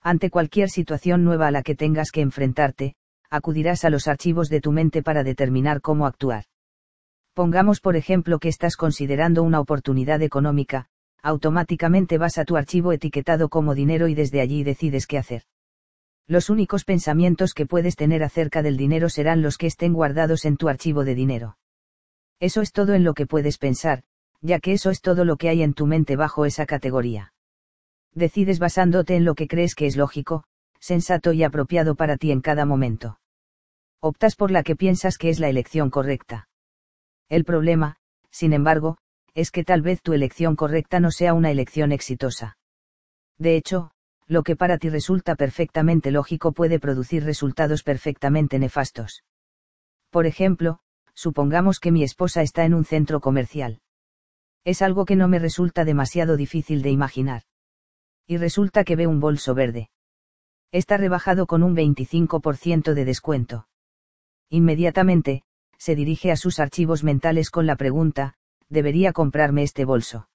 Ante 0.00 0.30
cualquier 0.30 0.70
situación 0.70 1.24
nueva 1.24 1.48
a 1.48 1.50
la 1.50 1.62
que 1.62 1.74
tengas 1.74 2.10
que 2.10 2.22
enfrentarte, 2.22 2.94
acudirás 3.28 3.84
a 3.84 3.90
los 3.90 4.08
archivos 4.08 4.48
de 4.48 4.62
tu 4.62 4.72
mente 4.72 5.02
para 5.02 5.24
determinar 5.24 5.82
cómo 5.82 6.06
actuar. 6.06 6.44
Pongamos 7.34 7.80
por 7.80 7.96
ejemplo 7.96 8.38
que 8.38 8.48
estás 8.48 8.76
considerando 8.76 9.42
una 9.42 9.60
oportunidad 9.60 10.22
económica, 10.22 10.88
automáticamente 11.22 12.18
vas 12.18 12.38
a 12.38 12.44
tu 12.44 12.56
archivo 12.56 12.92
etiquetado 12.92 13.48
como 13.48 13.74
dinero 13.74 14.08
y 14.08 14.14
desde 14.14 14.40
allí 14.40 14.64
decides 14.64 15.06
qué 15.06 15.18
hacer. 15.18 15.42
Los 16.26 16.50
únicos 16.50 16.84
pensamientos 16.84 17.54
que 17.54 17.66
puedes 17.66 17.96
tener 17.96 18.22
acerca 18.22 18.62
del 18.62 18.76
dinero 18.76 19.08
serán 19.08 19.40
los 19.42 19.56
que 19.56 19.66
estén 19.66 19.94
guardados 19.94 20.44
en 20.44 20.56
tu 20.56 20.68
archivo 20.68 21.04
de 21.04 21.14
dinero. 21.14 21.56
Eso 22.38 22.60
es 22.60 22.72
todo 22.72 22.94
en 22.94 23.02
lo 23.02 23.14
que 23.14 23.26
puedes 23.26 23.58
pensar, 23.58 24.02
ya 24.40 24.60
que 24.60 24.72
eso 24.72 24.90
es 24.90 25.00
todo 25.00 25.24
lo 25.24 25.36
que 25.36 25.48
hay 25.48 25.62
en 25.62 25.74
tu 25.74 25.86
mente 25.86 26.16
bajo 26.16 26.44
esa 26.44 26.66
categoría. 26.66 27.32
Decides 28.14 28.58
basándote 28.58 29.16
en 29.16 29.24
lo 29.24 29.34
que 29.34 29.48
crees 29.48 29.74
que 29.74 29.86
es 29.86 29.96
lógico, 29.96 30.44
sensato 30.80 31.32
y 31.32 31.42
apropiado 31.42 31.94
para 31.94 32.16
ti 32.16 32.30
en 32.30 32.40
cada 32.40 32.64
momento. 32.64 33.18
Optas 34.00 34.36
por 34.36 34.50
la 34.50 34.62
que 34.62 34.76
piensas 34.76 35.18
que 35.18 35.30
es 35.30 35.40
la 35.40 35.48
elección 35.48 35.90
correcta. 35.90 36.48
El 37.28 37.44
problema, 37.44 37.96
sin 38.30 38.52
embargo, 38.52 38.98
es 39.38 39.52
que 39.52 39.62
tal 39.62 39.82
vez 39.82 40.02
tu 40.02 40.14
elección 40.14 40.56
correcta 40.56 40.98
no 40.98 41.12
sea 41.12 41.32
una 41.32 41.52
elección 41.52 41.92
exitosa. 41.92 42.58
De 43.38 43.54
hecho, 43.54 43.92
lo 44.26 44.42
que 44.42 44.56
para 44.56 44.78
ti 44.78 44.88
resulta 44.88 45.36
perfectamente 45.36 46.10
lógico 46.10 46.50
puede 46.50 46.80
producir 46.80 47.22
resultados 47.22 47.84
perfectamente 47.84 48.58
nefastos. 48.58 49.22
Por 50.10 50.26
ejemplo, 50.26 50.80
supongamos 51.14 51.78
que 51.78 51.92
mi 51.92 52.02
esposa 52.02 52.42
está 52.42 52.64
en 52.64 52.74
un 52.74 52.84
centro 52.84 53.20
comercial. 53.20 53.80
Es 54.64 54.82
algo 54.82 55.04
que 55.04 55.14
no 55.14 55.28
me 55.28 55.38
resulta 55.38 55.84
demasiado 55.84 56.36
difícil 56.36 56.82
de 56.82 56.90
imaginar. 56.90 57.42
Y 58.26 58.38
resulta 58.38 58.82
que 58.82 58.96
ve 58.96 59.06
un 59.06 59.20
bolso 59.20 59.54
verde. 59.54 59.88
Está 60.72 60.96
rebajado 60.96 61.46
con 61.46 61.62
un 61.62 61.76
25% 61.76 62.92
de 62.92 63.04
descuento. 63.04 63.68
Inmediatamente, 64.50 65.44
se 65.78 65.94
dirige 65.94 66.32
a 66.32 66.36
sus 66.36 66.58
archivos 66.58 67.04
mentales 67.04 67.50
con 67.50 67.66
la 67.66 67.76
pregunta, 67.76 68.34
¿debería 68.68 69.12
comprarme 69.12 69.62
este 69.62 69.84
bolso? 69.84 70.28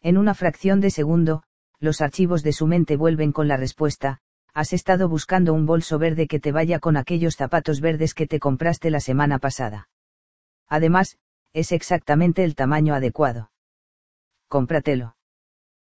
En 0.00 0.16
una 0.16 0.34
fracción 0.34 0.80
de 0.80 0.90
segundo, 0.90 1.42
los 1.78 2.00
archivos 2.00 2.42
de 2.42 2.52
su 2.52 2.66
mente 2.66 2.96
vuelven 2.96 3.32
con 3.32 3.48
la 3.48 3.56
respuesta, 3.56 4.18
has 4.52 4.72
estado 4.72 5.08
buscando 5.08 5.54
un 5.54 5.66
bolso 5.66 5.98
verde 5.98 6.26
que 6.26 6.40
te 6.40 6.52
vaya 6.52 6.78
con 6.78 6.96
aquellos 6.96 7.36
zapatos 7.36 7.80
verdes 7.80 8.14
que 8.14 8.26
te 8.26 8.40
compraste 8.40 8.90
la 8.90 9.00
semana 9.00 9.38
pasada. 9.38 9.88
Además, 10.68 11.18
es 11.52 11.72
exactamente 11.72 12.44
el 12.44 12.54
tamaño 12.54 12.94
adecuado. 12.94 13.50
Cómpratelo. 14.48 15.16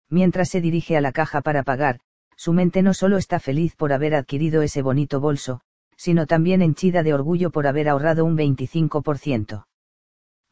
Mientras 0.08 0.48
se 0.48 0.60
dirige 0.60 0.96
a 0.96 1.00
la 1.00 1.12
caja 1.12 1.40
para 1.40 1.62
pagar, 1.62 2.00
su 2.36 2.52
mente 2.52 2.82
no 2.82 2.94
solo 2.94 3.16
está 3.16 3.38
feliz 3.38 3.76
por 3.76 3.92
haber 3.92 4.14
adquirido 4.14 4.62
ese 4.62 4.82
bonito 4.82 5.20
bolso, 5.20 5.60
sino 5.96 6.26
también 6.26 6.62
henchida 6.62 7.02
de 7.02 7.12
orgullo 7.12 7.50
por 7.50 7.66
haber 7.66 7.88
ahorrado 7.88 8.24
un 8.24 8.36
25%. 8.36 9.66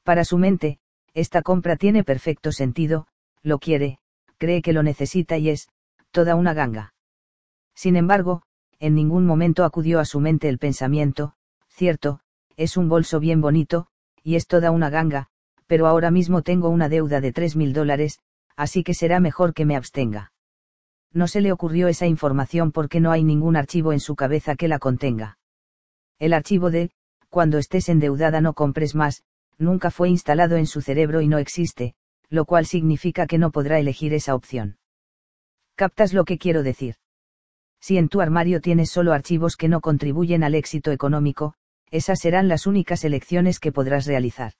Para 0.02 0.24
su 0.24 0.38
mente, 0.38 0.78
esta 1.20 1.42
compra 1.42 1.76
tiene 1.76 2.04
perfecto 2.04 2.52
sentido, 2.52 3.08
lo 3.42 3.58
quiere, 3.58 3.98
cree 4.38 4.62
que 4.62 4.72
lo 4.72 4.84
necesita 4.84 5.36
y 5.36 5.50
es, 5.50 5.68
toda 6.12 6.36
una 6.36 6.54
ganga. 6.54 6.94
Sin 7.74 7.96
embargo, 7.96 8.42
en 8.78 8.94
ningún 8.94 9.26
momento 9.26 9.64
acudió 9.64 9.98
a 9.98 10.04
su 10.04 10.20
mente 10.20 10.48
el 10.48 10.58
pensamiento, 10.58 11.34
cierto, 11.68 12.20
es 12.56 12.76
un 12.76 12.88
bolso 12.88 13.18
bien 13.18 13.40
bonito, 13.40 13.88
y 14.22 14.36
es 14.36 14.46
toda 14.46 14.70
una 14.70 14.90
ganga, 14.90 15.26
pero 15.66 15.88
ahora 15.88 16.12
mismo 16.12 16.42
tengo 16.42 16.68
una 16.68 16.88
deuda 16.88 17.20
de 17.20 17.32
tres 17.32 17.56
mil 17.56 17.72
dólares, 17.72 18.20
así 18.56 18.84
que 18.84 18.94
será 18.94 19.18
mejor 19.18 19.54
que 19.54 19.64
me 19.64 19.74
abstenga. 19.74 20.32
No 21.12 21.26
se 21.26 21.40
le 21.40 21.50
ocurrió 21.50 21.88
esa 21.88 22.06
información 22.06 22.70
porque 22.70 23.00
no 23.00 23.10
hay 23.10 23.24
ningún 23.24 23.56
archivo 23.56 23.92
en 23.92 24.00
su 24.00 24.14
cabeza 24.14 24.54
que 24.54 24.68
la 24.68 24.78
contenga. 24.78 25.38
El 26.20 26.32
archivo 26.32 26.70
de, 26.70 26.90
cuando 27.28 27.58
estés 27.58 27.88
endeudada 27.88 28.40
no 28.40 28.54
compres 28.54 28.94
más, 28.94 29.24
nunca 29.58 29.90
fue 29.90 30.08
instalado 30.08 30.56
en 30.56 30.66
su 30.66 30.80
cerebro 30.80 31.20
y 31.20 31.28
no 31.28 31.38
existe, 31.38 31.94
lo 32.30 32.44
cual 32.44 32.66
significa 32.66 33.26
que 33.26 33.38
no 33.38 33.50
podrá 33.50 33.78
elegir 33.78 34.14
esa 34.14 34.34
opción. 34.34 34.78
¿Captas 35.74 36.12
lo 36.12 36.24
que 36.24 36.38
quiero 36.38 36.62
decir? 36.62 36.96
Si 37.80 37.96
en 37.96 38.08
tu 38.08 38.20
armario 38.20 38.60
tienes 38.60 38.90
solo 38.90 39.12
archivos 39.12 39.56
que 39.56 39.68
no 39.68 39.80
contribuyen 39.80 40.42
al 40.42 40.54
éxito 40.54 40.90
económico, 40.90 41.54
esas 41.90 42.18
serán 42.18 42.48
las 42.48 42.66
únicas 42.66 43.04
elecciones 43.04 43.60
que 43.60 43.72
podrás 43.72 44.06
realizar. 44.06 44.52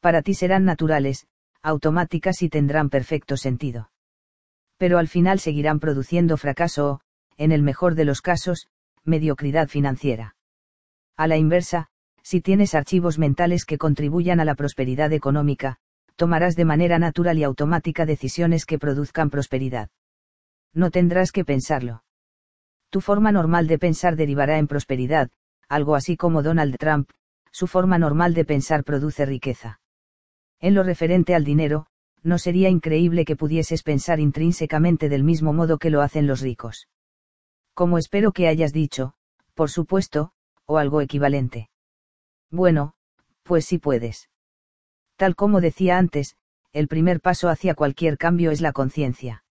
Para 0.00 0.22
ti 0.22 0.34
serán 0.34 0.64
naturales, 0.64 1.26
automáticas 1.62 2.42
y 2.42 2.48
tendrán 2.48 2.90
perfecto 2.90 3.36
sentido. 3.36 3.90
Pero 4.76 4.98
al 4.98 5.08
final 5.08 5.40
seguirán 5.40 5.80
produciendo 5.80 6.36
fracaso 6.36 6.86
o, 6.86 7.00
en 7.38 7.50
el 7.50 7.62
mejor 7.62 7.94
de 7.94 8.04
los 8.04 8.20
casos, 8.20 8.68
mediocridad 9.04 9.68
financiera. 9.68 10.36
A 11.16 11.26
la 11.26 11.36
inversa, 11.36 11.88
si 12.26 12.40
tienes 12.40 12.74
archivos 12.74 13.20
mentales 13.20 13.64
que 13.64 13.78
contribuyan 13.78 14.40
a 14.40 14.44
la 14.44 14.56
prosperidad 14.56 15.12
económica, 15.12 15.76
tomarás 16.16 16.56
de 16.56 16.64
manera 16.64 16.98
natural 16.98 17.38
y 17.38 17.44
automática 17.44 18.04
decisiones 18.04 18.66
que 18.66 18.80
produzcan 18.80 19.30
prosperidad. 19.30 19.90
No 20.74 20.90
tendrás 20.90 21.30
que 21.30 21.44
pensarlo. 21.44 22.02
Tu 22.90 23.00
forma 23.00 23.30
normal 23.30 23.68
de 23.68 23.78
pensar 23.78 24.16
derivará 24.16 24.58
en 24.58 24.66
prosperidad, 24.66 25.30
algo 25.68 25.94
así 25.94 26.16
como 26.16 26.42
Donald 26.42 26.76
Trump, 26.78 27.10
su 27.52 27.68
forma 27.68 27.96
normal 27.96 28.34
de 28.34 28.44
pensar 28.44 28.82
produce 28.82 29.24
riqueza. 29.24 29.78
En 30.58 30.74
lo 30.74 30.82
referente 30.82 31.32
al 31.32 31.44
dinero, 31.44 31.86
no 32.24 32.38
sería 32.38 32.70
increíble 32.70 33.24
que 33.24 33.36
pudieses 33.36 33.84
pensar 33.84 34.18
intrínsecamente 34.18 35.08
del 35.08 35.22
mismo 35.22 35.52
modo 35.52 35.78
que 35.78 35.90
lo 35.90 36.02
hacen 36.02 36.26
los 36.26 36.40
ricos. 36.40 36.88
Como 37.72 37.98
espero 37.98 38.32
que 38.32 38.48
hayas 38.48 38.72
dicho, 38.72 39.14
por 39.54 39.70
supuesto, 39.70 40.32
o 40.64 40.78
algo 40.78 41.00
equivalente. 41.00 41.68
Bueno, 42.50 42.94
pues 43.42 43.64
sí 43.64 43.78
puedes. 43.78 44.28
Tal 45.16 45.34
como 45.34 45.60
decía 45.60 45.98
antes, 45.98 46.36
el 46.72 46.88
primer 46.88 47.20
paso 47.20 47.48
hacia 47.48 47.74
cualquier 47.74 48.18
cambio 48.18 48.50
es 48.50 48.60
la 48.60 48.72
conciencia. 48.72 49.44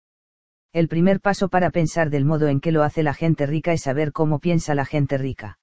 El 0.72 0.88
primer 0.88 1.20
paso 1.20 1.48
para 1.48 1.70
pensar 1.70 2.10
del 2.10 2.24
modo 2.24 2.48
en 2.48 2.60
que 2.60 2.72
lo 2.72 2.82
hace 2.82 3.02
la 3.02 3.14
gente 3.14 3.46
rica 3.46 3.72
es 3.72 3.82
saber 3.82 4.12
cómo 4.12 4.40
piensa 4.40 4.74
la 4.74 4.84
gente 4.84 5.16
rica. 5.16 5.58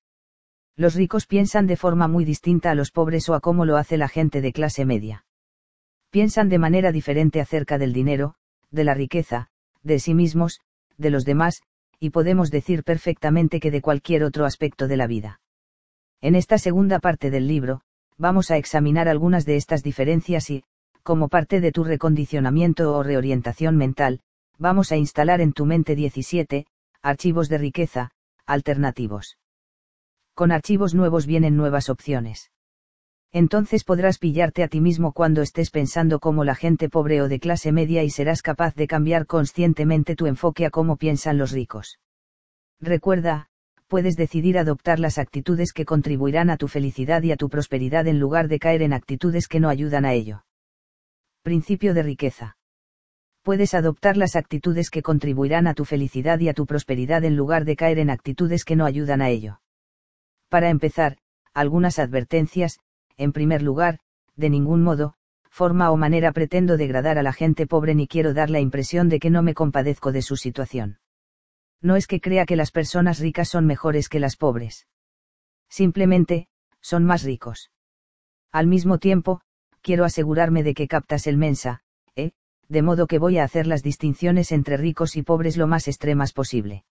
Los 0.76 0.96
ricos 0.96 1.28
piensan 1.28 1.68
de 1.68 1.76
forma 1.76 2.08
muy 2.08 2.26
distinta 2.26 2.72
a 2.72 2.76
los 2.76 2.92
pobres 2.92 3.28
o 3.30 3.34
a 3.34 3.42
cómo 3.42 3.66
lo 3.66 3.78
hace 3.78 3.98
la 3.98 4.08
gente 4.08 4.42
de 4.42 4.54
clase 4.54 4.86
media. 4.86 5.26
Piensan 6.10 6.50
de 6.50 6.60
manera 6.60 6.92
diferente 6.92 7.42
acerca 7.42 7.78
del 7.78 7.94
dinero, 7.94 8.36
de 8.72 8.86
la 8.86 8.94
riqueza, 8.94 9.50
de 9.84 10.00
sí 10.00 10.14
mismos, 10.14 10.62
de 10.98 11.10
los 11.10 11.26
demás, 11.26 11.62
y 12.00 12.10
podemos 12.10 12.50
decir 12.50 12.84
perfectamente 12.84 13.60
que 13.60 13.70
de 13.70 13.82
cualquier 13.82 14.24
otro 14.24 14.46
aspecto 14.46 14.88
de 14.88 14.98
la 14.98 15.08
vida. 15.08 15.42
En 16.22 16.36
esta 16.36 16.60
segunda 16.60 17.00
parte 17.00 17.32
del 17.32 17.48
libro, 17.48 17.82
vamos 18.18 18.52
a 18.52 18.58
examinar 18.58 19.08
algunas 19.08 19.44
de 19.46 19.56
estas 19.56 19.82
diferencias 19.82 20.52
y, 20.52 20.64
como 21.02 21.30
parte 21.30 21.62
de 21.62 21.72
tu 21.72 21.84
recondicionamiento 21.84 22.96
o 22.96 23.02
reorientación 23.02 23.76
mental, 23.76 24.20
vamos 24.60 24.92
a 24.92 24.98
instalar 24.98 25.42
en 25.42 25.54
tu 25.54 25.66
mente 25.66 25.96
17, 25.96 26.68
archivos 27.02 27.50
de 27.50 27.58
riqueza, 27.58 28.12
alternativos. 28.46 29.40
Con 30.36 30.52
archivos 30.52 30.94
nuevos 30.94 31.26
vienen 31.26 31.58
nuevas 31.58 31.90
opciones. 31.90 32.52
Entonces 33.32 33.84
podrás 33.84 34.20
pillarte 34.20 34.62
a 34.62 34.68
ti 34.68 34.80
mismo 34.80 35.14
cuando 35.14 35.42
estés 35.42 35.72
pensando 35.72 36.20
como 36.20 36.44
la 36.44 36.54
gente 36.54 36.90
pobre 36.90 37.22
o 37.22 37.30
de 37.30 37.40
clase 37.40 37.72
media 37.72 38.04
y 38.04 38.12
serás 38.12 38.44
capaz 38.44 38.76
de 38.76 38.88
cambiar 38.88 39.26
conscientemente 39.26 40.16
tu 40.16 40.28
enfoque 40.28 40.68
a 40.68 40.70
cómo 40.70 40.98
piensan 40.98 41.40
los 41.40 41.52
ricos. 41.52 42.00
Recuerda, 42.80 43.48
puedes 43.92 44.16
decidir 44.16 44.58
adoptar 44.58 45.00
las 45.00 45.18
actitudes 45.18 45.74
que 45.74 45.84
contribuirán 45.84 46.50
a 46.50 46.56
tu 46.56 46.70
felicidad 46.70 47.24
y 47.24 47.34
a 47.34 47.36
tu 47.36 47.50
prosperidad 47.50 48.08
en 48.08 48.22
lugar 48.22 48.48
de 48.48 48.58
caer 48.58 48.84
en 48.84 48.94
actitudes 48.94 49.50
que 49.50 49.60
no 49.60 49.68
ayudan 49.68 50.06
a 50.06 50.14
ello. 50.14 50.46
Principio 51.44 51.94
de 51.94 52.02
riqueza. 52.02 52.56
Puedes 53.44 53.74
adoptar 53.74 54.16
las 54.16 54.38
actitudes 54.38 54.90
que 54.90 55.02
contribuirán 55.02 55.68
a 55.68 55.74
tu 55.74 55.84
felicidad 55.84 56.40
y 56.40 56.48
a 56.48 56.54
tu 56.54 56.66
prosperidad 56.66 57.26
en 57.26 57.36
lugar 57.36 57.66
de 57.66 57.76
caer 57.76 58.00
en 58.00 58.10
actitudes 58.10 58.64
que 58.64 58.78
no 58.78 58.86
ayudan 58.86 59.22
a 59.22 59.28
ello. 59.28 59.60
Para 60.48 60.70
empezar, 60.70 61.18
algunas 61.54 62.00
advertencias, 62.00 62.80
en 63.18 63.34
primer 63.34 63.62
lugar, 63.62 64.00
de 64.38 64.50
ningún 64.50 64.84
modo, 64.84 65.16
forma 65.50 65.92
o 65.92 65.98
manera 65.98 66.32
pretendo 66.32 66.78
degradar 66.78 67.18
a 67.18 67.24
la 67.24 67.34
gente 67.34 67.68
pobre 67.68 67.94
ni 67.94 68.08
quiero 68.08 68.34
dar 68.34 68.50
la 68.50 68.62
impresión 68.62 69.10
de 69.10 69.20
que 69.20 69.30
no 69.30 69.44
me 69.44 69.54
compadezco 69.54 70.14
de 70.14 70.22
su 70.22 70.38
situación 70.38 71.02
no 71.82 71.96
es 71.96 72.08
que 72.08 72.22
crea 72.22 72.46
que 72.46 72.56
las 72.56 72.72
personas 72.72 73.20
ricas 73.20 73.50
son 73.50 73.66
mejores 73.66 74.08
que 74.08 74.20
las 74.20 74.38
pobres. 74.38 74.88
Simplemente, 75.70 76.48
son 76.82 77.06
más 77.06 77.24
ricos. 77.24 77.72
Al 78.52 78.68
mismo 78.68 78.98
tiempo, 78.98 79.42
quiero 79.82 80.06
asegurarme 80.06 80.64
de 80.64 80.74
que 80.74 80.88
captas 80.88 81.28
el 81.28 81.38
mensa, 81.38 81.84
¿eh? 82.16 82.32
de 82.68 82.82
modo 82.82 83.08
que 83.08 83.20
voy 83.20 83.38
a 83.38 83.44
hacer 83.44 83.68
las 83.68 83.84
distinciones 83.84 84.52
entre 84.52 84.78
ricos 84.78 85.16
y 85.16 85.24
pobres 85.24 85.58
lo 85.58 85.68
más 85.68 85.88
extremas 85.88 86.34
posible. 86.34 86.86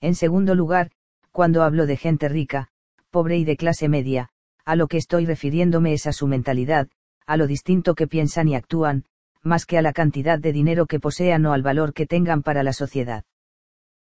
En 0.00 0.14
segundo 0.14 0.54
lugar, 0.54 0.90
cuando 1.32 1.62
hablo 1.62 1.86
de 1.86 1.96
gente 1.96 2.28
rica, 2.28 2.68
pobre 3.10 3.36
y 3.36 3.44
de 3.44 3.56
clase 3.56 3.88
media, 3.88 4.30
a 4.64 4.76
lo 4.76 4.88
que 4.88 4.96
estoy 4.96 5.26
refiriéndome 5.26 5.92
es 5.92 6.06
a 6.06 6.12
su 6.12 6.26
mentalidad, 6.26 6.88
a 7.26 7.36
lo 7.36 7.46
distinto 7.46 7.94
que 7.94 8.06
piensan 8.06 8.48
y 8.48 8.54
actúan, 8.54 9.04
más 9.42 9.66
que 9.66 9.78
a 9.78 9.82
la 9.82 9.92
cantidad 9.92 10.38
de 10.38 10.52
dinero 10.52 10.86
que 10.86 11.00
posean 11.00 11.44
o 11.46 11.52
al 11.52 11.62
valor 11.62 11.92
que 11.92 12.06
tengan 12.06 12.42
para 12.42 12.62
la 12.62 12.72
sociedad. 12.72 13.24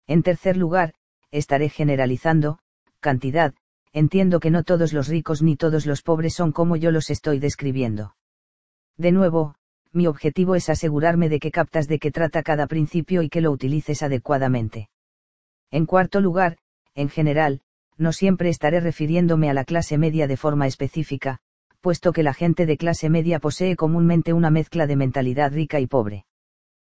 En 0.07 0.23
tercer 0.23 0.57
lugar, 0.57 0.93
estaré 1.31 1.69
generalizando, 1.69 2.59
cantidad, 2.99 3.53
entiendo 3.91 4.39
que 4.39 4.51
no 4.51 4.63
todos 4.63 4.93
los 4.93 5.07
ricos 5.07 5.41
ni 5.41 5.55
todos 5.55 5.85
los 5.85 6.01
pobres 6.01 6.33
son 6.33 6.51
como 6.51 6.75
yo 6.75 6.91
los 6.91 7.09
estoy 7.09 7.39
describiendo. 7.39 8.15
De 8.97 9.11
nuevo, 9.11 9.55
mi 9.91 10.07
objetivo 10.07 10.55
es 10.55 10.69
asegurarme 10.69 11.29
de 11.29 11.39
que 11.39 11.51
captas 11.51 11.87
de 11.87 11.99
qué 11.99 12.11
trata 12.11 12.43
cada 12.43 12.67
principio 12.67 13.21
y 13.21 13.29
que 13.29 13.41
lo 13.41 13.51
utilices 13.51 14.03
adecuadamente. 14.03 14.89
En 15.71 15.85
cuarto 15.85 16.19
lugar, 16.19 16.57
en 16.93 17.09
general, 17.09 17.61
no 17.97 18.11
siempre 18.11 18.49
estaré 18.49 18.81
refiriéndome 18.81 19.49
a 19.49 19.53
la 19.53 19.63
clase 19.63 19.97
media 19.97 20.27
de 20.27 20.37
forma 20.37 20.67
específica, 20.67 21.39
puesto 21.79 22.11
que 22.11 22.23
la 22.23 22.33
gente 22.33 22.65
de 22.65 22.77
clase 22.77 23.09
media 23.09 23.39
posee 23.39 23.75
comúnmente 23.75 24.33
una 24.33 24.49
mezcla 24.49 24.87
de 24.87 24.95
mentalidad 24.95 25.53
rica 25.53 25.79
y 25.79 25.87
pobre. 25.87 26.25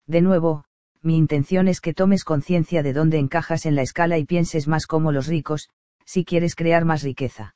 De 0.08 0.22
nuevo, 0.22 0.64
mi 1.06 1.18
intención 1.18 1.68
es 1.68 1.82
que 1.82 1.94
tomes 1.94 2.24
conciencia 2.24 2.82
de 2.82 2.92
dónde 2.92 3.20
encajas 3.20 3.68
en 3.68 3.76
la 3.76 3.84
escala 3.84 4.18
y 4.18 4.26
pienses 4.26 4.68
más 4.68 4.88
como 4.88 5.12
los 5.12 5.28
ricos, 5.28 5.70
si 6.04 6.26
quieres 6.26 6.56
crear 6.56 6.84
más 6.84 7.04
riqueza. 7.04 7.56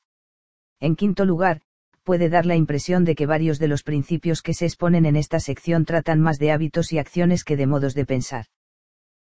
En 0.80 0.96
quinto 0.96 1.26
lugar, 1.26 1.62
puede 2.04 2.30
dar 2.30 2.46
la 2.46 2.56
impresión 2.56 3.06
de 3.06 3.16
que 3.16 3.26
varios 3.26 3.58
de 3.58 3.68
los 3.68 3.82
principios 3.82 4.44
que 4.44 4.54
se 4.54 4.66
exponen 4.66 5.06
en 5.06 5.16
esta 5.16 5.40
sección 5.40 5.84
tratan 5.84 6.20
más 6.22 6.38
de 6.38 6.52
hábitos 6.52 6.92
y 6.94 7.00
acciones 7.00 7.44
que 7.44 7.58
de 7.58 7.66
modos 7.66 7.96
de 7.96 8.06
pensar. 8.06 8.46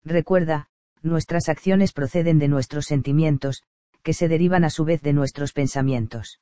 Recuerda, 0.05 0.69
nuestras 1.01 1.49
acciones 1.49 1.91
proceden 1.91 2.39
de 2.39 2.47
nuestros 2.47 2.85
sentimientos, 2.85 3.63
que 4.03 4.13
se 4.13 4.29
derivan 4.29 4.63
a 4.63 4.69
su 4.69 4.85
vez 4.85 5.01
de 5.01 5.11
nuestros 5.11 5.51
pensamientos. 5.51 6.39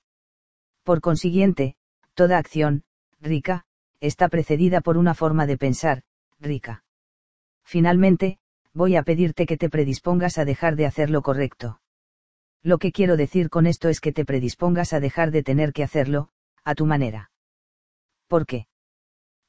Por 0.84 1.02
consiguiente, 1.02 1.76
toda 2.14 2.38
acción, 2.38 2.84
rica, 3.20 3.66
está 4.00 4.30
precedida 4.30 4.82
por 4.82 4.98
una 4.98 5.16
forma 5.16 5.48
de 5.48 5.58
pensar, 5.58 6.04
rica. 6.40 6.84
Finalmente, 7.64 8.40
voy 8.74 8.96
a 8.96 9.04
pedirte 9.04 9.46
que 9.46 9.58
te 9.58 9.70
predispongas 9.70 10.38
a 10.38 10.46
dejar 10.46 10.76
de 10.76 10.86
hacer 10.86 11.10
lo 11.10 11.22
correcto. 11.22 11.82
Lo 12.64 12.78
que 12.78 12.92
quiero 12.92 13.18
decir 13.18 13.50
con 13.50 13.66
esto 13.66 13.90
es 13.90 14.00
que 14.00 14.12
te 14.12 14.26
predispongas 14.26 14.94
a 14.94 15.00
dejar 15.00 15.32
de 15.32 15.44
tener 15.44 15.74
que 15.74 15.84
hacerlo, 15.84 16.30
a 16.64 16.76
tu 16.76 16.86
manera. 16.86 17.32
¿Por 18.28 18.46
qué? 18.46 18.68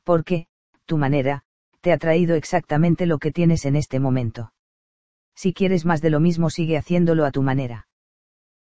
Porque, 0.02 0.46
tu 0.86 0.96
manera, 0.98 1.44
te 1.80 1.92
ha 1.92 1.98
traído 1.98 2.34
exactamente 2.36 3.06
lo 3.06 3.18
que 3.18 3.32
tienes 3.32 3.64
en 3.64 3.76
este 3.76 4.00
momento. 4.00 4.52
Si 5.34 5.52
quieres 5.52 5.84
más 5.84 6.00
de 6.00 6.10
lo 6.10 6.20
mismo, 6.20 6.50
sigue 6.50 6.76
haciéndolo 6.76 7.24
a 7.24 7.30
tu 7.30 7.42
manera. 7.42 7.88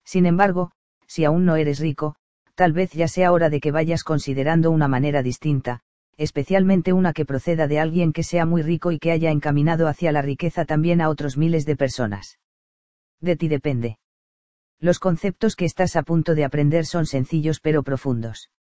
Sin 0.05 0.27
embargo, 0.27 0.73
si 1.07 1.25
aún 1.25 1.45
no 1.45 1.57
eres 1.57 1.79
rico, 1.79 2.17
tal 2.55 2.73
vez 2.73 2.93
ya 2.93 3.09
sea 3.09 3.33
hora 3.33 3.51
de 3.51 3.61
que 3.61 3.71
vayas 3.71 4.03
considerando 4.03 4.71
una 4.71 4.89
manera 4.89 5.23
distinta, 5.23 5.81
especialmente 6.19 6.93
una 6.93 7.13
que 7.13 7.25
proceda 7.25 7.69
de 7.69 7.79
alguien 7.79 8.13
que 8.13 8.25
sea 8.25 8.45
muy 8.45 8.63
rico 8.63 8.91
y 8.91 8.99
que 8.99 9.13
haya 9.13 9.31
encaminado 9.31 9.87
hacia 9.87 10.11
la 10.11 10.21
riqueza 10.21 10.65
también 10.65 11.01
a 11.01 11.09
otros 11.09 11.39
miles 11.39 11.65
de 11.65 11.77
personas. 11.77 12.39
De 13.21 13.37
ti 13.37 13.47
depende. 13.49 13.99
Los 14.81 14.99
conceptos 14.99 15.55
que 15.55 15.65
estás 15.65 15.95
a 15.97 16.03
punto 16.03 16.35
de 16.35 16.45
aprender 16.45 16.87
son 16.87 17.07
sencillos 17.07 17.61
pero 17.61 17.85
profundos. 17.85 18.51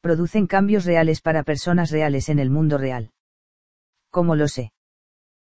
Producen 0.00 0.48
cambios 0.48 0.84
reales 0.84 1.20
para 1.20 1.44
personas 1.44 1.92
reales 1.92 2.28
en 2.28 2.40
el 2.40 2.50
mundo 2.50 2.78
real. 2.78 3.12
¿Cómo 4.10 4.34
lo 4.34 4.48
sé? 4.48 4.72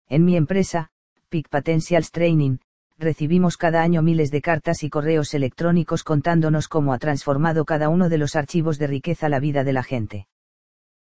En 0.09 0.25
mi 0.25 0.35
empresa, 0.35 0.89
Peak 1.29 1.49
Potentials 1.49 2.11
Training, 2.11 2.57
recibimos 2.97 3.57
cada 3.57 3.83
año 3.83 4.01
miles 4.01 4.31
de 4.31 4.41
cartas 4.41 4.83
y 4.83 4.89
correos 4.89 5.35
electrónicos 5.35 6.03
contándonos 6.03 6.67
cómo 6.67 6.93
ha 6.93 6.97
transformado 6.97 7.63
cada 7.63 7.89
uno 7.89 8.09
de 8.09 8.17
los 8.17 8.35
archivos 8.35 8.79
de 8.79 8.87
riqueza 8.87 9.29
la 9.29 9.39
vida 9.39 9.63
de 9.63 9.73
la 9.73 9.83
gente. 9.83 10.27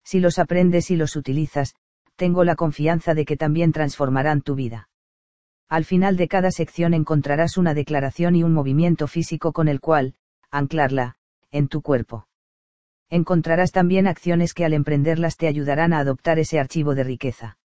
Si 0.04 0.20
los 0.20 0.38
aprendes 0.38 0.90
y 0.90 0.96
los 0.96 1.16
utilizas, 1.16 1.74
tengo 2.16 2.44
la 2.44 2.56
confianza 2.56 3.14
de 3.14 3.24
que 3.24 3.36
también 3.36 3.72
transformarán 3.72 4.42
tu 4.42 4.54
vida. 4.54 4.88
Al 5.68 5.84
final 5.84 6.16
de 6.16 6.28
cada 6.28 6.50
sección 6.50 6.92
encontrarás 6.92 7.56
una 7.56 7.74
declaración 7.74 8.36
y 8.36 8.42
un 8.42 8.52
movimiento 8.52 9.06
físico 9.06 9.52
con 9.52 9.68
el 9.68 9.80
cual, 9.80 10.14
anclarla, 10.50 11.16
en 11.50 11.68
tu 11.68 11.80
cuerpo. 11.80 12.28
Encontrarás 13.08 13.72
también 13.72 14.06
acciones 14.06 14.54
que 14.54 14.64
al 14.64 14.72
emprenderlas 14.72 15.36
te 15.36 15.46
ayudarán 15.46 15.92
a 15.92 15.98
adoptar 15.98 16.38
ese 16.38 16.58
archivo 16.58 16.94
de 16.94 17.04
riqueza. 17.04 17.58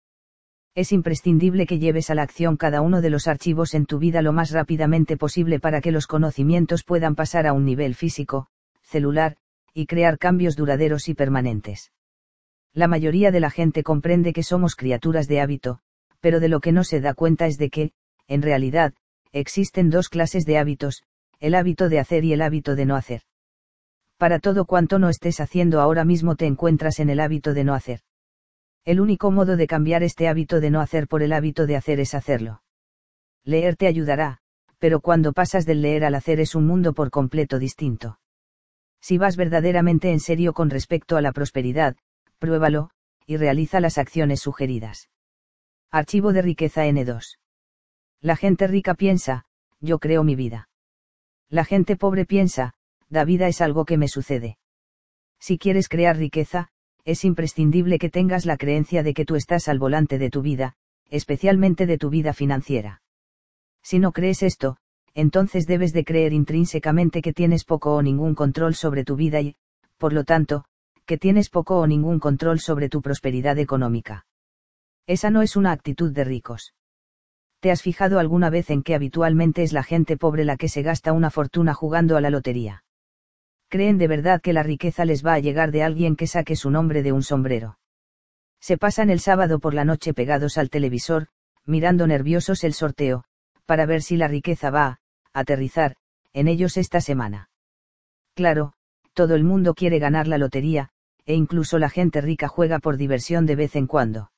Es 0.74 0.92
imprescindible 0.92 1.66
que 1.66 1.78
lleves 1.78 2.10
a 2.10 2.14
la 2.14 2.22
acción 2.22 2.56
cada 2.56 2.82
uno 2.82 3.00
de 3.00 3.10
los 3.10 3.26
archivos 3.26 3.74
en 3.74 3.84
tu 3.84 3.98
vida 3.98 4.22
lo 4.22 4.32
más 4.32 4.50
rápidamente 4.52 5.16
posible 5.16 5.58
para 5.58 5.80
que 5.80 5.92
los 5.92 6.06
conocimientos 6.06 6.84
puedan 6.84 7.14
pasar 7.14 7.46
a 7.46 7.52
un 7.52 7.64
nivel 7.64 7.94
físico, 7.94 8.46
celular, 8.82 9.36
y 9.74 9.86
crear 9.86 10.18
cambios 10.18 10.56
duraderos 10.56 11.08
y 11.08 11.14
permanentes. 11.14 11.92
La 12.78 12.86
mayoría 12.86 13.32
de 13.32 13.40
la 13.40 13.50
gente 13.50 13.82
comprende 13.82 14.32
que 14.32 14.44
somos 14.44 14.76
criaturas 14.76 15.26
de 15.26 15.40
hábito, 15.40 15.80
pero 16.20 16.38
de 16.38 16.48
lo 16.48 16.60
que 16.60 16.70
no 16.70 16.84
se 16.84 17.00
da 17.00 17.12
cuenta 17.12 17.48
es 17.48 17.58
de 17.58 17.70
que, 17.70 17.90
en 18.28 18.40
realidad, 18.40 18.94
existen 19.32 19.90
dos 19.90 20.08
clases 20.08 20.46
de 20.46 20.58
hábitos, 20.58 21.02
el 21.40 21.56
hábito 21.56 21.88
de 21.88 21.98
hacer 21.98 22.24
y 22.24 22.34
el 22.34 22.40
hábito 22.40 22.76
de 22.76 22.86
no 22.86 22.94
hacer. 22.94 23.22
Para 24.16 24.38
todo 24.38 24.64
cuanto 24.64 25.00
no 25.00 25.08
estés 25.08 25.40
haciendo 25.40 25.80
ahora 25.80 26.04
mismo 26.04 26.36
te 26.36 26.46
encuentras 26.46 27.00
en 27.00 27.10
el 27.10 27.18
hábito 27.18 27.52
de 27.52 27.64
no 27.64 27.74
hacer. 27.74 28.02
El 28.84 29.00
único 29.00 29.32
modo 29.32 29.56
de 29.56 29.66
cambiar 29.66 30.04
este 30.04 30.28
hábito 30.28 30.60
de 30.60 30.70
no 30.70 30.80
hacer 30.80 31.08
por 31.08 31.24
el 31.24 31.32
hábito 31.32 31.66
de 31.66 31.74
hacer 31.74 31.98
es 31.98 32.14
hacerlo. 32.14 32.62
Leer 33.42 33.74
te 33.74 33.88
ayudará, 33.88 34.38
pero 34.78 35.00
cuando 35.00 35.32
pasas 35.32 35.66
del 35.66 35.82
leer 35.82 36.04
al 36.04 36.14
hacer 36.14 36.38
es 36.38 36.54
un 36.54 36.68
mundo 36.68 36.92
por 36.92 37.10
completo 37.10 37.58
distinto. 37.58 38.20
Si 39.00 39.18
vas 39.18 39.36
verdaderamente 39.36 40.12
en 40.12 40.20
serio 40.20 40.52
con 40.52 40.70
respecto 40.70 41.16
a 41.16 41.22
la 41.22 41.32
prosperidad, 41.32 41.96
pruébalo, 42.38 42.90
y 43.26 43.36
realiza 43.36 43.80
las 43.80 43.98
acciones 43.98 44.40
sugeridas. 44.40 45.10
Archivo 45.90 46.32
de 46.32 46.42
riqueza 46.42 46.86
N2. 46.86 47.38
La 48.20 48.36
gente 48.36 48.66
rica 48.66 48.94
piensa, 48.94 49.44
yo 49.80 49.98
creo 49.98 50.24
mi 50.24 50.34
vida. 50.34 50.68
La 51.48 51.64
gente 51.64 51.96
pobre 51.96 52.24
piensa, 52.24 52.74
da 53.08 53.24
vida 53.24 53.48
es 53.48 53.60
algo 53.60 53.84
que 53.84 53.96
me 53.96 54.08
sucede. 54.08 54.58
Si 55.40 55.58
quieres 55.58 55.88
crear 55.88 56.16
riqueza, 56.16 56.68
es 57.04 57.24
imprescindible 57.24 57.98
que 57.98 58.10
tengas 58.10 58.44
la 58.44 58.56
creencia 58.56 59.02
de 59.02 59.14
que 59.14 59.24
tú 59.24 59.36
estás 59.36 59.68
al 59.68 59.78
volante 59.78 60.18
de 60.18 60.30
tu 60.30 60.42
vida, 60.42 60.74
especialmente 61.08 61.86
de 61.86 61.96
tu 61.96 62.10
vida 62.10 62.34
financiera. 62.34 63.02
Si 63.82 63.98
no 63.98 64.12
crees 64.12 64.42
esto, 64.42 64.76
entonces 65.14 65.66
debes 65.66 65.92
de 65.92 66.04
creer 66.04 66.32
intrínsecamente 66.32 67.22
que 67.22 67.32
tienes 67.32 67.64
poco 67.64 67.94
o 67.94 68.02
ningún 68.02 68.34
control 68.34 68.74
sobre 68.74 69.04
tu 69.04 69.16
vida 69.16 69.40
y, 69.40 69.56
por 69.96 70.12
lo 70.12 70.24
tanto, 70.24 70.64
que 71.08 71.16
tienes 71.16 71.48
poco 71.48 71.80
o 71.80 71.86
ningún 71.86 72.20
control 72.20 72.60
sobre 72.60 72.90
tu 72.90 73.00
prosperidad 73.00 73.58
económica. 73.58 74.26
Esa 75.06 75.30
no 75.30 75.40
es 75.40 75.56
una 75.56 75.72
actitud 75.72 76.12
de 76.12 76.22
ricos. 76.22 76.74
¿Te 77.60 77.70
has 77.70 77.80
fijado 77.80 78.18
alguna 78.18 78.50
vez 78.50 78.68
en 78.68 78.82
que 78.82 78.94
habitualmente 78.94 79.62
es 79.62 79.72
la 79.72 79.82
gente 79.82 80.18
pobre 80.18 80.44
la 80.44 80.58
que 80.58 80.68
se 80.68 80.82
gasta 80.82 81.14
una 81.14 81.30
fortuna 81.30 81.72
jugando 81.72 82.18
a 82.18 82.20
la 82.20 82.28
lotería? 82.28 82.84
Creen 83.70 83.96
de 83.96 84.06
verdad 84.06 84.42
que 84.42 84.52
la 84.52 84.62
riqueza 84.62 85.06
les 85.06 85.24
va 85.24 85.32
a 85.32 85.38
llegar 85.38 85.72
de 85.72 85.82
alguien 85.82 86.14
que 86.14 86.26
saque 86.26 86.56
su 86.56 86.70
nombre 86.70 87.02
de 87.02 87.12
un 87.12 87.22
sombrero. 87.22 87.78
Se 88.60 88.76
pasan 88.76 89.08
el 89.08 89.20
sábado 89.20 89.60
por 89.60 89.72
la 89.72 89.86
noche 89.86 90.12
pegados 90.12 90.58
al 90.58 90.68
televisor, 90.68 91.28
mirando 91.64 92.06
nerviosos 92.06 92.64
el 92.64 92.74
sorteo, 92.74 93.24
para 93.64 93.86
ver 93.86 94.02
si 94.02 94.18
la 94.18 94.28
riqueza 94.28 94.68
va 94.68 95.00
a 95.32 95.40
aterrizar 95.40 95.96
en 96.34 96.48
ellos 96.48 96.76
esta 96.76 97.00
semana. 97.00 97.48
Claro, 98.34 98.74
todo 99.14 99.34
el 99.36 99.42
mundo 99.42 99.72
quiere 99.72 99.98
ganar 99.98 100.28
la 100.28 100.36
lotería, 100.36 100.90
e 101.28 101.34
incluso 101.34 101.78
la 101.78 101.90
gente 101.90 102.22
rica 102.22 102.48
juega 102.48 102.78
por 102.78 102.96
diversión 102.96 103.44
de 103.44 103.54
vez 103.54 103.76
en 103.76 103.86
cuando. 103.86 104.32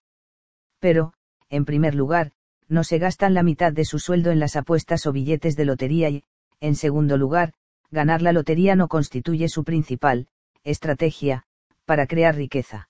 Pero, 0.81 1.13
en 1.49 1.65
primer 1.65 1.95
lugar, 1.95 2.33
no 2.69 2.83
se 2.83 2.99
gastan 2.99 3.33
la 3.33 3.45
mitad 3.45 3.73
de 3.73 3.85
su 3.85 4.01
sueldo 4.01 4.33
en 4.33 4.41
las 4.41 4.57
apuestas 4.57 5.07
o 5.07 5.13
billetes 5.13 5.55
de 5.55 5.65
lotería 5.67 6.11
y, 6.11 6.25
en 6.59 6.75
segundo 6.75 7.17
lugar, 7.17 7.53
ganar 7.93 8.23
la 8.23 8.33
lotería 8.33 8.75
no 8.75 8.89
constituye 8.89 9.49
su 9.49 9.63
principal 9.63 10.27
estrategia 10.65 11.45
para 11.85 12.09
crear 12.09 12.35
riqueza. 12.35 12.89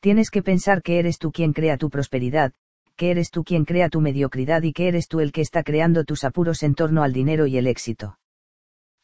Tienes 0.00 0.28
que 0.30 0.42
pensar 0.42 0.82
que 0.82 0.98
eres 0.98 1.18
tú 1.18 1.32
quien 1.32 1.54
crea 1.54 1.78
tu 1.78 1.88
prosperidad, 1.88 2.52
que 2.96 3.10
eres 3.10 3.30
tú 3.30 3.44
quien 3.44 3.64
crea 3.64 3.88
tu 3.88 4.02
mediocridad 4.02 4.62
y 4.62 4.74
que 4.74 4.88
eres 4.88 5.08
tú 5.08 5.20
el 5.20 5.32
que 5.32 5.40
está 5.40 5.62
creando 5.62 6.04
tus 6.04 6.22
apuros 6.22 6.62
en 6.62 6.74
torno 6.74 7.02
al 7.02 7.14
dinero 7.14 7.46
y 7.46 7.56
el 7.56 7.66
éxito. 7.66 8.18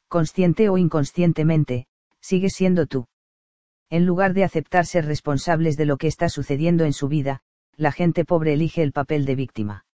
Consciente 0.09 0.69
o 0.69 0.77
inconscientemente, 0.77 1.87
sigues 2.21 2.53
siendo 2.53 2.87
tú. 2.87 3.07
En 3.93 4.07
lugar 4.07 4.33
de 4.33 4.43
aceptar 4.43 4.87
ser 4.87 5.05
responsables 5.05 5.77
de 5.77 5.85
lo 5.85 5.99
que 5.99 6.07
está 6.07 6.31
sucediendo 6.31 6.85
en 6.85 6.95
su 6.95 7.09
vida, 7.09 7.43
la 7.77 7.93
gente 7.93 8.25
pobre 8.25 8.55
elige 8.55 8.83
el 8.83 8.91
papel 8.91 9.27
de 9.27 9.35
víctima. 9.35 9.85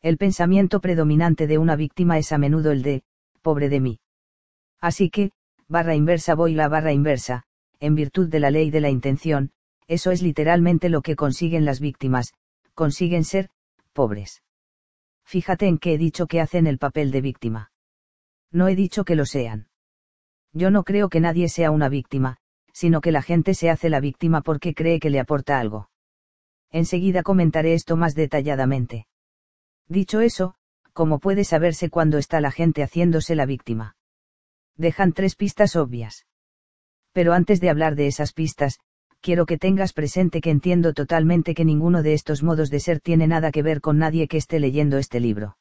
El 0.00 0.16
pensamiento 0.16 0.80
predominante 0.80 1.46
de 1.46 1.58
una 1.58 1.76
víctima 1.76 2.16
es 2.16 2.32
a 2.32 2.38
menudo 2.38 2.72
el 2.72 2.82
de, 2.82 3.02
pobre 3.42 3.68
de 3.68 3.80
mí. 3.80 4.00
Así 4.80 5.10
que, 5.10 5.32
barra 5.68 5.94
inversa 5.94 6.34
voy 6.34 6.54
la 6.54 6.68
barra 6.68 6.94
inversa, 6.94 7.42
en 7.80 7.94
virtud 7.94 8.30
de 8.30 8.40
la 8.40 8.50
ley 8.50 8.70
de 8.70 8.80
la 8.80 8.88
intención, 8.88 9.50
eso 9.88 10.10
es 10.10 10.22
literalmente 10.22 10.88
lo 10.88 11.02
que 11.02 11.14
consiguen 11.14 11.66
las 11.66 11.80
víctimas, 11.80 12.32
consiguen 12.72 13.24
ser, 13.24 13.50
pobres. 13.92 14.42
Fíjate 15.26 15.66
en 15.66 15.76
que 15.76 15.92
he 15.92 15.98
dicho 15.98 16.28
que 16.28 16.40
hacen 16.40 16.66
el 16.66 16.78
papel 16.78 17.10
de 17.10 17.20
víctima. 17.20 17.72
No 18.50 18.68
he 18.68 18.74
dicho 18.74 19.04
que 19.04 19.16
lo 19.16 19.26
sean. 19.26 19.68
Yo 20.54 20.70
no 20.70 20.82
creo 20.82 21.10
que 21.10 21.20
nadie 21.20 21.50
sea 21.50 21.70
una 21.70 21.90
víctima, 21.90 22.38
sino 22.78 23.00
que 23.00 23.10
la 23.10 23.22
gente 23.22 23.54
se 23.54 23.70
hace 23.70 23.88
la 23.88 23.98
víctima 23.98 24.40
porque 24.40 24.72
cree 24.72 25.00
que 25.00 25.10
le 25.10 25.18
aporta 25.18 25.58
algo. 25.58 25.90
Enseguida 26.70 27.24
comentaré 27.24 27.74
esto 27.74 27.96
más 27.96 28.14
detalladamente. 28.14 29.08
Dicho 29.88 30.20
eso, 30.20 30.54
¿cómo 30.92 31.18
puede 31.18 31.42
saberse 31.42 31.90
cuando 31.90 32.18
está 32.18 32.40
la 32.40 32.52
gente 32.52 32.84
haciéndose 32.84 33.34
la 33.34 33.46
víctima? 33.46 33.96
Dejan 34.76 35.12
tres 35.12 35.34
pistas 35.34 35.74
obvias. 35.74 36.26
Pero 37.10 37.32
antes 37.32 37.60
de 37.60 37.68
hablar 37.68 37.96
de 37.96 38.06
esas 38.06 38.32
pistas, 38.32 38.78
quiero 39.20 39.44
que 39.44 39.58
tengas 39.58 39.92
presente 39.92 40.40
que 40.40 40.50
entiendo 40.50 40.94
totalmente 40.94 41.54
que 41.56 41.64
ninguno 41.64 42.04
de 42.04 42.14
estos 42.14 42.44
modos 42.44 42.70
de 42.70 42.78
ser 42.78 43.00
tiene 43.00 43.26
nada 43.26 43.50
que 43.50 43.64
ver 43.64 43.80
con 43.80 43.98
nadie 43.98 44.28
que 44.28 44.36
esté 44.36 44.60
leyendo 44.60 44.98
este 44.98 45.18
libro. 45.18 45.58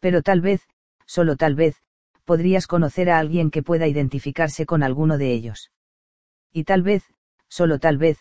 Pero 0.00 0.20
tal 0.20 0.40
vez, 0.40 0.62
solo 1.06 1.36
tal 1.36 1.54
vez, 1.54 1.76
podrías 2.24 2.66
conocer 2.66 3.08
a 3.08 3.20
alguien 3.20 3.52
que 3.52 3.62
pueda 3.62 3.86
identificarse 3.86 4.66
con 4.66 4.82
alguno 4.82 5.16
de 5.16 5.32
ellos. 5.32 5.70
Y 6.56 6.62
tal 6.62 6.82
vez, 6.82 7.02
solo 7.48 7.80
tal 7.80 7.98
vez, 7.98 8.18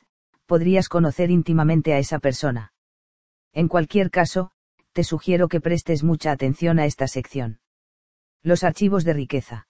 podrías 0.47 0.89
conocer 0.89 1.29
íntimamente 1.29 1.93
a 1.93 1.99
esa 1.99 2.17
persona. 2.17 2.73
En 3.53 3.67
cualquier 3.67 4.09
caso, 4.09 4.49
te 4.91 5.03
sugiero 5.03 5.47
que 5.47 5.61
prestes 5.61 6.03
mucha 6.03 6.31
atención 6.31 6.79
a 6.79 6.87
esta 6.87 7.07
sección. 7.07 7.59
Los 8.41 8.63
archivos 8.63 9.03
de 9.03 9.13
riqueza. 9.13 9.67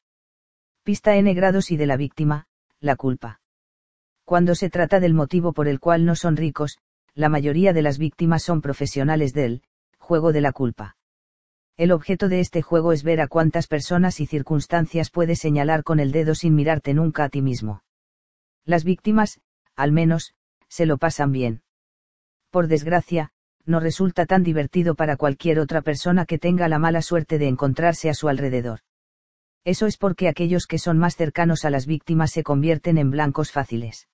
Pista 0.83 1.17
N 1.17 1.33
grados 1.33 1.71
y 1.71 1.77
de 1.77 1.87
la 1.87 1.97
víctima, 1.97 2.47
la 2.79 2.95
culpa. 2.95 3.41
Cuando 4.23 4.55
se 4.55 4.69
trata 4.69 5.01
del 5.01 5.13
motivo 5.13 5.51
por 5.51 5.67
el 5.67 5.81
cual 5.81 6.05
no 6.05 6.15
son 6.15 6.37
ricos, 6.37 6.77
la 7.13 7.27
mayoría 7.27 7.73
de 7.73 7.81
las 7.81 7.97
víctimas 7.97 8.43
son 8.43 8.61
profesionales 8.61 9.33
del 9.33 9.63
juego 9.97 10.31
de 10.31 10.39
la 10.39 10.53
culpa. 10.53 10.95
El 11.75 11.91
objeto 11.91 12.29
de 12.29 12.39
este 12.39 12.61
juego 12.61 12.93
es 12.93 13.03
ver 13.03 13.19
a 13.19 13.27
cuántas 13.27 13.67
personas 13.67 14.21
y 14.21 14.25
circunstancias 14.25 15.09
puedes 15.09 15.39
señalar 15.39 15.83
con 15.83 15.99
el 15.99 16.13
dedo 16.13 16.33
sin 16.33 16.55
mirarte 16.55 16.93
nunca 16.93 17.25
a 17.25 17.29
ti 17.29 17.41
mismo. 17.41 17.82
Las 18.65 18.83
víctimas, 18.83 19.41
al 19.75 19.91
menos, 19.91 20.33
se 20.69 20.85
lo 20.85 20.97
pasan 20.97 21.31
bien. 21.31 21.63
Por 22.49 22.67
desgracia, 22.67 23.31
no 23.65 23.79
resulta 23.79 24.25
tan 24.25 24.43
divertido 24.43 24.95
para 24.95 25.17
cualquier 25.17 25.59
otra 25.59 25.81
persona 25.81 26.25
que 26.25 26.37
tenga 26.37 26.67
la 26.67 26.79
mala 26.79 27.01
suerte 27.01 27.37
de 27.37 27.47
encontrarse 27.47 28.09
a 28.09 28.13
su 28.13 28.29
alrededor. 28.29 28.79
Eso 29.65 29.85
es 29.85 29.97
porque 29.97 30.27
aquellos 30.27 30.65
que 30.67 30.77
son 30.77 30.97
más 30.97 31.15
cercanos 31.15 31.65
a 31.65 31.69
las 31.69 31.85
víctimas 31.85 32.31
se 32.31 32.43
convierten 32.43 32.97
en 32.97 33.11
blancos 33.11 33.51
fáciles. 33.51 34.07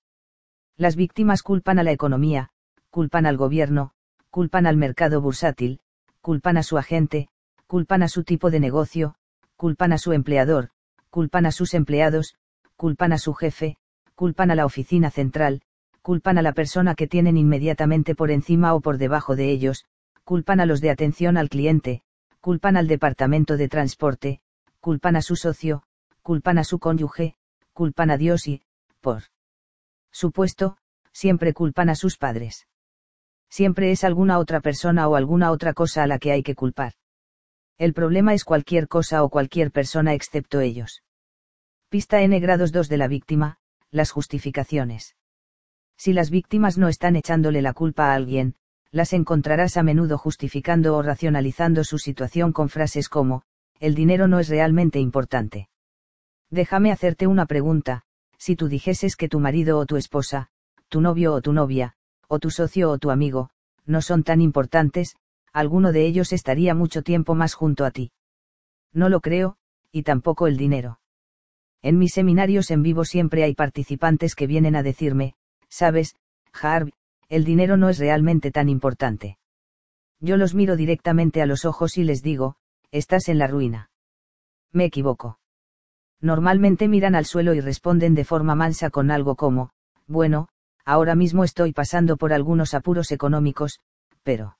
Las 0.76 0.96
víctimas 0.96 1.42
culpan 1.42 1.78
a 1.78 1.82
la 1.82 1.92
economía, 1.92 2.50
culpan 2.90 3.26
al 3.26 3.36
gobierno, 3.36 3.92
culpan 4.30 4.66
al 4.66 4.76
mercado 4.76 5.20
bursátil, 5.20 5.80
culpan 6.20 6.56
a 6.56 6.62
su 6.62 6.78
agente, 6.78 7.28
culpan 7.66 8.02
a 8.02 8.08
su 8.08 8.24
tipo 8.24 8.50
de 8.50 8.60
negocio, 8.60 9.16
culpan 9.56 9.92
a 9.92 9.98
su 9.98 10.12
empleador, 10.12 10.70
culpan 11.10 11.46
a 11.46 11.52
sus 11.52 11.74
empleados, 11.74 12.36
culpan 12.76 13.12
a 13.12 13.18
su 13.18 13.34
jefe, 13.34 13.76
culpan 14.20 14.50
a 14.50 14.54
la 14.54 14.66
oficina 14.66 15.10
central, 15.10 15.62
culpan 16.02 16.36
a 16.36 16.42
la 16.42 16.52
persona 16.52 16.94
que 16.94 17.06
tienen 17.06 17.38
inmediatamente 17.38 18.14
por 18.14 18.30
encima 18.30 18.74
o 18.74 18.82
por 18.82 18.98
debajo 18.98 19.34
de 19.34 19.50
ellos, 19.50 19.86
culpan 20.24 20.60
a 20.60 20.66
los 20.66 20.82
de 20.82 20.90
atención 20.90 21.38
al 21.38 21.48
cliente, 21.48 22.02
culpan 22.42 22.76
al 22.76 22.86
departamento 22.86 23.56
de 23.56 23.70
transporte, 23.70 24.42
culpan 24.78 25.16
a 25.16 25.22
su 25.22 25.36
socio, 25.36 25.84
culpan 26.20 26.58
a 26.58 26.64
su 26.64 26.78
cónyuge, 26.78 27.34
culpan 27.72 28.10
a 28.10 28.18
Dios 28.18 28.46
y, 28.46 28.60
por 29.00 29.22
supuesto, 30.12 30.76
siempre 31.12 31.54
culpan 31.54 31.88
a 31.88 31.94
sus 31.94 32.18
padres. 32.18 32.68
Siempre 33.48 33.90
es 33.90 34.04
alguna 34.04 34.38
otra 34.38 34.60
persona 34.60 35.08
o 35.08 35.16
alguna 35.16 35.50
otra 35.50 35.72
cosa 35.72 36.02
a 36.02 36.06
la 36.06 36.18
que 36.18 36.32
hay 36.32 36.42
que 36.42 36.54
culpar. 36.54 36.92
El 37.78 37.94
problema 37.94 38.34
es 38.34 38.44
cualquier 38.44 38.86
cosa 38.86 39.24
o 39.24 39.30
cualquier 39.30 39.70
persona 39.70 40.12
excepto 40.12 40.60
ellos. 40.60 41.02
Pista 41.88 42.20
N 42.20 42.38
grados 42.38 42.70
2 42.70 42.90
de 42.90 42.98
la 42.98 43.08
víctima, 43.08 43.56
las 43.90 44.10
justificaciones. 44.10 45.16
Si 45.96 46.12
las 46.12 46.30
víctimas 46.30 46.78
no 46.78 46.88
están 46.88 47.16
echándole 47.16 47.62
la 47.62 47.72
culpa 47.72 48.10
a 48.10 48.14
alguien, 48.14 48.54
las 48.90 49.12
encontrarás 49.12 49.76
a 49.76 49.82
menudo 49.82 50.18
justificando 50.18 50.96
o 50.96 51.02
racionalizando 51.02 51.84
su 51.84 51.98
situación 51.98 52.52
con 52.52 52.68
frases 52.68 53.08
como, 53.08 53.42
el 53.78 53.94
dinero 53.94 54.28
no 54.28 54.40
es 54.40 54.48
realmente 54.48 54.98
importante. 54.98 55.68
Déjame 56.50 56.90
hacerte 56.90 57.26
una 57.26 57.46
pregunta, 57.46 58.02
si 58.38 58.56
tú 58.56 58.68
dijeses 58.68 59.16
que 59.16 59.28
tu 59.28 59.40
marido 59.40 59.78
o 59.78 59.86
tu 59.86 59.96
esposa, 59.96 60.48
tu 60.88 61.00
novio 61.00 61.34
o 61.34 61.40
tu 61.40 61.52
novia, 61.52 61.94
o 62.28 62.38
tu 62.38 62.50
socio 62.50 62.90
o 62.90 62.98
tu 62.98 63.10
amigo, 63.10 63.50
no 63.86 64.02
son 64.02 64.22
tan 64.22 64.40
importantes, 64.40 65.16
alguno 65.52 65.92
de 65.92 66.06
ellos 66.06 66.32
estaría 66.32 66.74
mucho 66.74 67.02
tiempo 67.02 67.34
más 67.34 67.54
junto 67.54 67.84
a 67.84 67.90
ti. 67.90 68.12
No 68.92 69.08
lo 69.08 69.20
creo, 69.20 69.56
y 69.92 70.02
tampoco 70.02 70.46
el 70.46 70.56
dinero. 70.56 70.99
En 71.82 71.98
mis 71.98 72.12
seminarios 72.12 72.70
en 72.70 72.82
vivo 72.82 73.04
siempre 73.04 73.42
hay 73.44 73.54
participantes 73.54 74.34
que 74.34 74.46
vienen 74.46 74.76
a 74.76 74.82
decirme, 74.82 75.34
sabes, 75.68 76.14
Harv, 76.52 76.90
el 77.28 77.44
dinero 77.44 77.76
no 77.76 77.88
es 77.88 77.98
realmente 77.98 78.50
tan 78.50 78.68
importante. 78.68 79.38
Yo 80.20 80.36
los 80.36 80.54
miro 80.54 80.76
directamente 80.76 81.40
a 81.40 81.46
los 81.46 81.64
ojos 81.64 81.96
y 81.96 82.04
les 82.04 82.22
digo, 82.22 82.56
estás 82.90 83.28
en 83.28 83.38
la 83.38 83.46
ruina. 83.46 83.90
Me 84.72 84.84
equivoco. 84.84 85.38
Normalmente 86.20 86.88
miran 86.88 87.14
al 87.14 87.24
suelo 87.24 87.54
y 87.54 87.60
responden 87.60 88.14
de 88.14 88.24
forma 88.24 88.54
mansa 88.54 88.90
con 88.90 89.10
algo 89.10 89.36
como, 89.36 89.70
bueno, 90.06 90.48
ahora 90.84 91.14
mismo 91.14 91.44
estoy 91.44 91.72
pasando 91.72 92.18
por 92.18 92.34
algunos 92.34 92.74
apuros 92.74 93.10
económicos, 93.12 93.80
pero... 94.22 94.58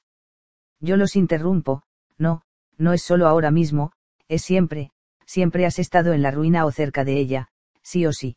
Yo 0.81 0.97
los 0.97 1.17
interrumpo, 1.17 1.83
no, 2.17 2.43
no 2.79 2.95
es 2.95 3.03
solo 3.03 3.29
ahora 3.29 3.51
mismo, 3.51 3.93
es 4.29 4.43
siempre, 4.43 4.93
siempre 5.31 5.65
has 5.65 5.79
estado 5.79 6.13
en 6.13 6.23
la 6.23 6.33
ruina 6.33 6.65
o 6.67 6.73
cerca 6.73 7.05
de 7.05 7.17
ella, 7.17 7.47
sí 7.83 8.05
o 8.05 8.13
sí. 8.13 8.37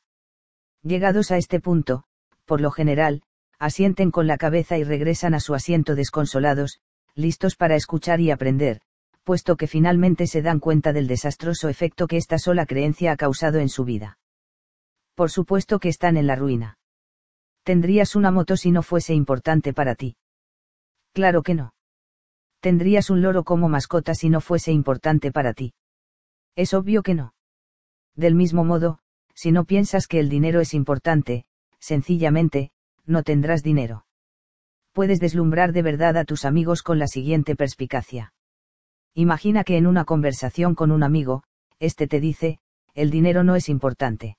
Llegados 0.83 1.31
a 1.31 1.37
este 1.37 1.59
punto, 1.59 2.03
por 2.45 2.61
lo 2.61 2.69
general, 2.69 3.23
asienten 3.57 4.11
con 4.11 4.27
la 4.27 4.37
cabeza 4.37 4.77
y 4.77 4.83
regresan 4.83 5.33
a 5.33 5.39
su 5.39 5.55
asiento 5.55 5.95
desconsolados, 5.95 6.81
listos 7.15 7.55
para 7.55 7.75
escuchar 7.75 8.21
y 8.21 8.29
aprender, 8.29 8.79
puesto 9.23 9.55
que 9.55 9.65
finalmente 9.65 10.27
se 10.27 10.43
dan 10.43 10.59
cuenta 10.59 10.93
del 10.93 11.07
desastroso 11.07 11.67
efecto 11.67 12.05
que 12.05 12.17
esta 12.17 12.37
sola 12.37 12.67
creencia 12.67 13.13
ha 13.13 13.17
causado 13.17 13.57
en 13.57 13.69
su 13.69 13.85
vida. 13.85 14.19
Por 15.15 15.31
supuesto 15.31 15.79
que 15.79 15.89
están 15.89 16.15
en 16.15 16.27
la 16.27 16.35
ruina. 16.35 16.77
¿Tendrías 17.63 18.15
una 18.15 18.29
moto 18.29 18.55
si 18.55 18.69
no 18.69 18.83
fuese 18.83 19.15
importante 19.15 19.73
para 19.73 19.95
ti? 19.95 20.15
Claro 21.11 21.41
que 21.41 21.55
no. 21.55 21.73
¿Tendrías 22.59 23.09
un 23.09 23.23
loro 23.23 23.43
como 23.43 23.67
mascota 23.67 24.13
si 24.13 24.29
no 24.29 24.41
fuese 24.41 24.71
importante 24.71 25.31
para 25.31 25.53
ti? 25.53 25.73
Es 26.55 26.73
obvio 26.73 27.01
que 27.03 27.15
no. 27.15 27.33
Del 28.15 28.35
mismo 28.35 28.63
modo, 28.63 28.99
si 29.33 29.51
no 29.51 29.65
piensas 29.65 30.07
que 30.07 30.19
el 30.19 30.29
dinero 30.29 30.61
es 30.61 30.73
importante, 30.73 31.45
sencillamente, 31.79 32.71
no 33.05 33.23
tendrás 33.23 33.63
dinero. 33.63 34.05
Puedes 34.91 35.19
deslumbrar 35.19 35.73
de 35.73 35.81
verdad 35.81 36.17
a 36.17 36.25
tus 36.25 36.45
amigos 36.45 36.83
con 36.83 36.99
la 36.99 37.07
siguiente 37.07 37.55
perspicacia. 37.55 38.33
Imagina 39.15 39.63
que 39.63 39.77
en 39.77 39.87
una 39.87 40.05
conversación 40.05 40.75
con 40.75 40.91
un 40.91 41.03
amigo, 41.03 41.43
este 41.79 42.07
te 42.07 42.19
dice, 42.19 42.59
el 42.93 43.09
dinero 43.09 43.43
no 43.43 43.55
es 43.55 43.69
importante. 43.69 44.37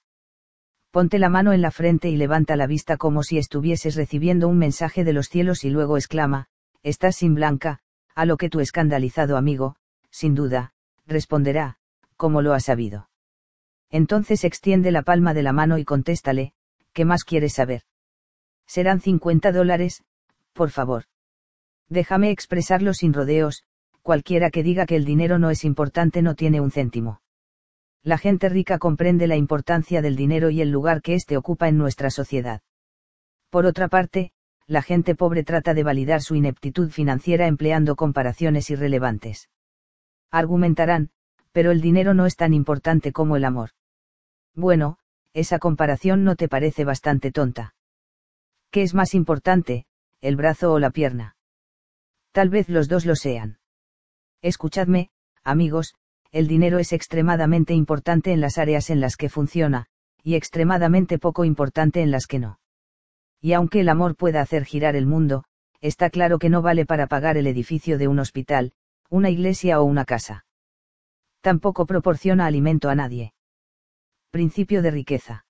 Ponte 0.93 1.19
la 1.19 1.28
mano 1.28 1.53
en 1.53 1.61
la 1.61 1.73
frente 1.73 2.09
y 2.09 2.16
levanta 2.16 2.55
la 2.55 2.69
vista 2.69 2.97
como 2.97 3.24
si 3.24 3.36
estuvieses 3.36 3.97
recibiendo 3.97 4.47
un 4.47 4.59
mensaje 4.59 5.03
de 5.03 5.12
los 5.12 5.27
cielos 5.27 5.65
y 5.65 5.70
luego 5.70 5.97
exclama, 5.97 6.47
estás 6.85 7.16
sin 7.16 7.35
blanca, 7.35 7.81
a 8.15 8.24
lo 8.24 8.36
que 8.36 8.49
tu 8.49 8.61
escandalizado 8.61 9.36
amigo, 9.36 9.74
sin 10.11 10.36
duda, 10.36 10.73
responderá, 11.07 11.78
¿cómo 12.16 12.43
lo 12.43 12.53
has 12.53 12.65
sabido? 12.65 13.09
Entonces 13.91 14.45
extiende 14.45 14.91
la 14.91 15.03
palma 15.03 15.35
de 15.35 15.43
la 15.43 15.53
mano 15.53 15.78
y 15.78 15.85
contéstale, 15.85 16.53
¿qué 16.93 17.05
más 17.05 17.24
quieres 17.24 17.55
saber? 17.55 17.82
Serán 18.66 19.01
50 19.01 19.53
dólares, 19.53 20.03
por 20.53 20.70
favor. 20.70 21.05
Déjame 21.89 22.31
expresarlo 22.31 22.95
sin 22.95 23.12
rodeos, 23.12 23.65
cualquiera 24.03 24.51
que 24.51 24.62
diga 24.62 24.86
que 24.86 24.97
el 24.97 25.05
dinero 25.05 25.39
no 25.39 25.51
es 25.51 25.65
importante 25.65 26.23
no 26.23 26.35
tiene 26.35 26.61
un 26.61 26.70
céntimo. 26.70 27.20
La 28.03 28.19
gente 28.19 28.49
rica 28.49 28.78
comprende 28.78 29.27
la 29.27 29.36
importancia 29.36 30.03
del 30.03 30.16
dinero 30.16 30.51
y 30.51 30.61
el 30.61 30.70
lugar 30.70 31.01
que 31.01 31.15
éste 31.15 31.36
ocupa 31.36 31.69
en 31.69 31.78
nuestra 31.78 32.11
sociedad. 32.11 32.61
Por 33.49 33.65
otra 33.65 33.89
parte, 33.89 34.32
la 34.66 34.82
gente 34.82 35.15
pobre 35.15 35.45
trata 35.45 35.74
de 35.74 35.85
validar 35.85 36.23
su 36.23 36.35
ineptitud 36.35 36.91
financiera 36.91 37.47
empleando 37.47 37.97
comparaciones 37.97 38.70
irrelevantes. 38.70 39.49
Argumentarán, 40.31 41.11
pero 41.55 41.71
el 41.71 41.81
dinero 41.81 42.15
no 42.15 42.27
es 42.27 42.35
tan 42.35 42.53
importante 42.53 43.13
como 43.13 43.37
el 43.37 43.45
amor. 43.45 43.71
Bueno, 44.57 44.99
esa 45.35 45.61
comparación 45.61 46.25
no 46.25 46.35
te 46.35 46.49
parece 46.49 46.85
bastante 46.85 47.31
tonta. 47.31 47.77
¿Qué 48.73 48.83
es 48.83 48.93
más 48.93 49.15
importante, 49.15 49.87
el 50.21 50.35
brazo 50.35 50.73
o 50.73 50.81
la 50.81 50.91
pierna? 50.91 51.37
Tal 52.33 52.49
vez 52.49 52.69
los 52.69 52.89
dos 52.89 53.07
lo 53.07 53.15
sean. 53.15 53.61
Escuchadme, 54.43 55.11
amigos, 55.45 55.95
el 56.33 56.49
dinero 56.49 56.81
es 56.81 56.93
extremadamente 56.93 57.73
importante 57.73 58.33
en 58.33 58.41
las 58.41 58.59
áreas 58.59 58.91
en 58.91 59.01
las 59.01 59.17
que 59.17 59.29
funciona, 59.29 59.87
y 60.25 60.35
extremadamente 60.35 61.21
poco 61.21 61.45
importante 61.45 62.03
en 62.03 62.11
las 62.11 62.27
que 62.27 62.41
no. 62.41 62.59
Y 63.41 63.53
aunque 63.53 63.79
el 63.79 63.89
amor 63.89 64.17
pueda 64.17 64.41
hacer 64.41 64.65
girar 64.65 64.97
el 64.97 65.07
mundo, 65.07 65.45
está 65.81 66.11
claro 66.11 66.41
que 66.41 66.51
no 66.51 66.63
vale 66.63 66.85
para 66.85 67.07
pagar 67.07 67.37
el 67.37 67.47
edificio 67.47 67.97
de 67.97 68.09
un 68.09 68.19
hospital, 68.19 68.73
una 69.09 69.31
iglesia 69.31 69.81
o 69.81 69.85
una 69.85 70.05
casa. 70.05 70.45
Tampoco 71.45 71.85
proporciona 71.85 72.47
alimento 72.47 72.89
a 72.89 72.95
nadie. 72.95 73.35
Principio 74.31 74.81
de 74.81 74.91
riqueza. 74.91 75.45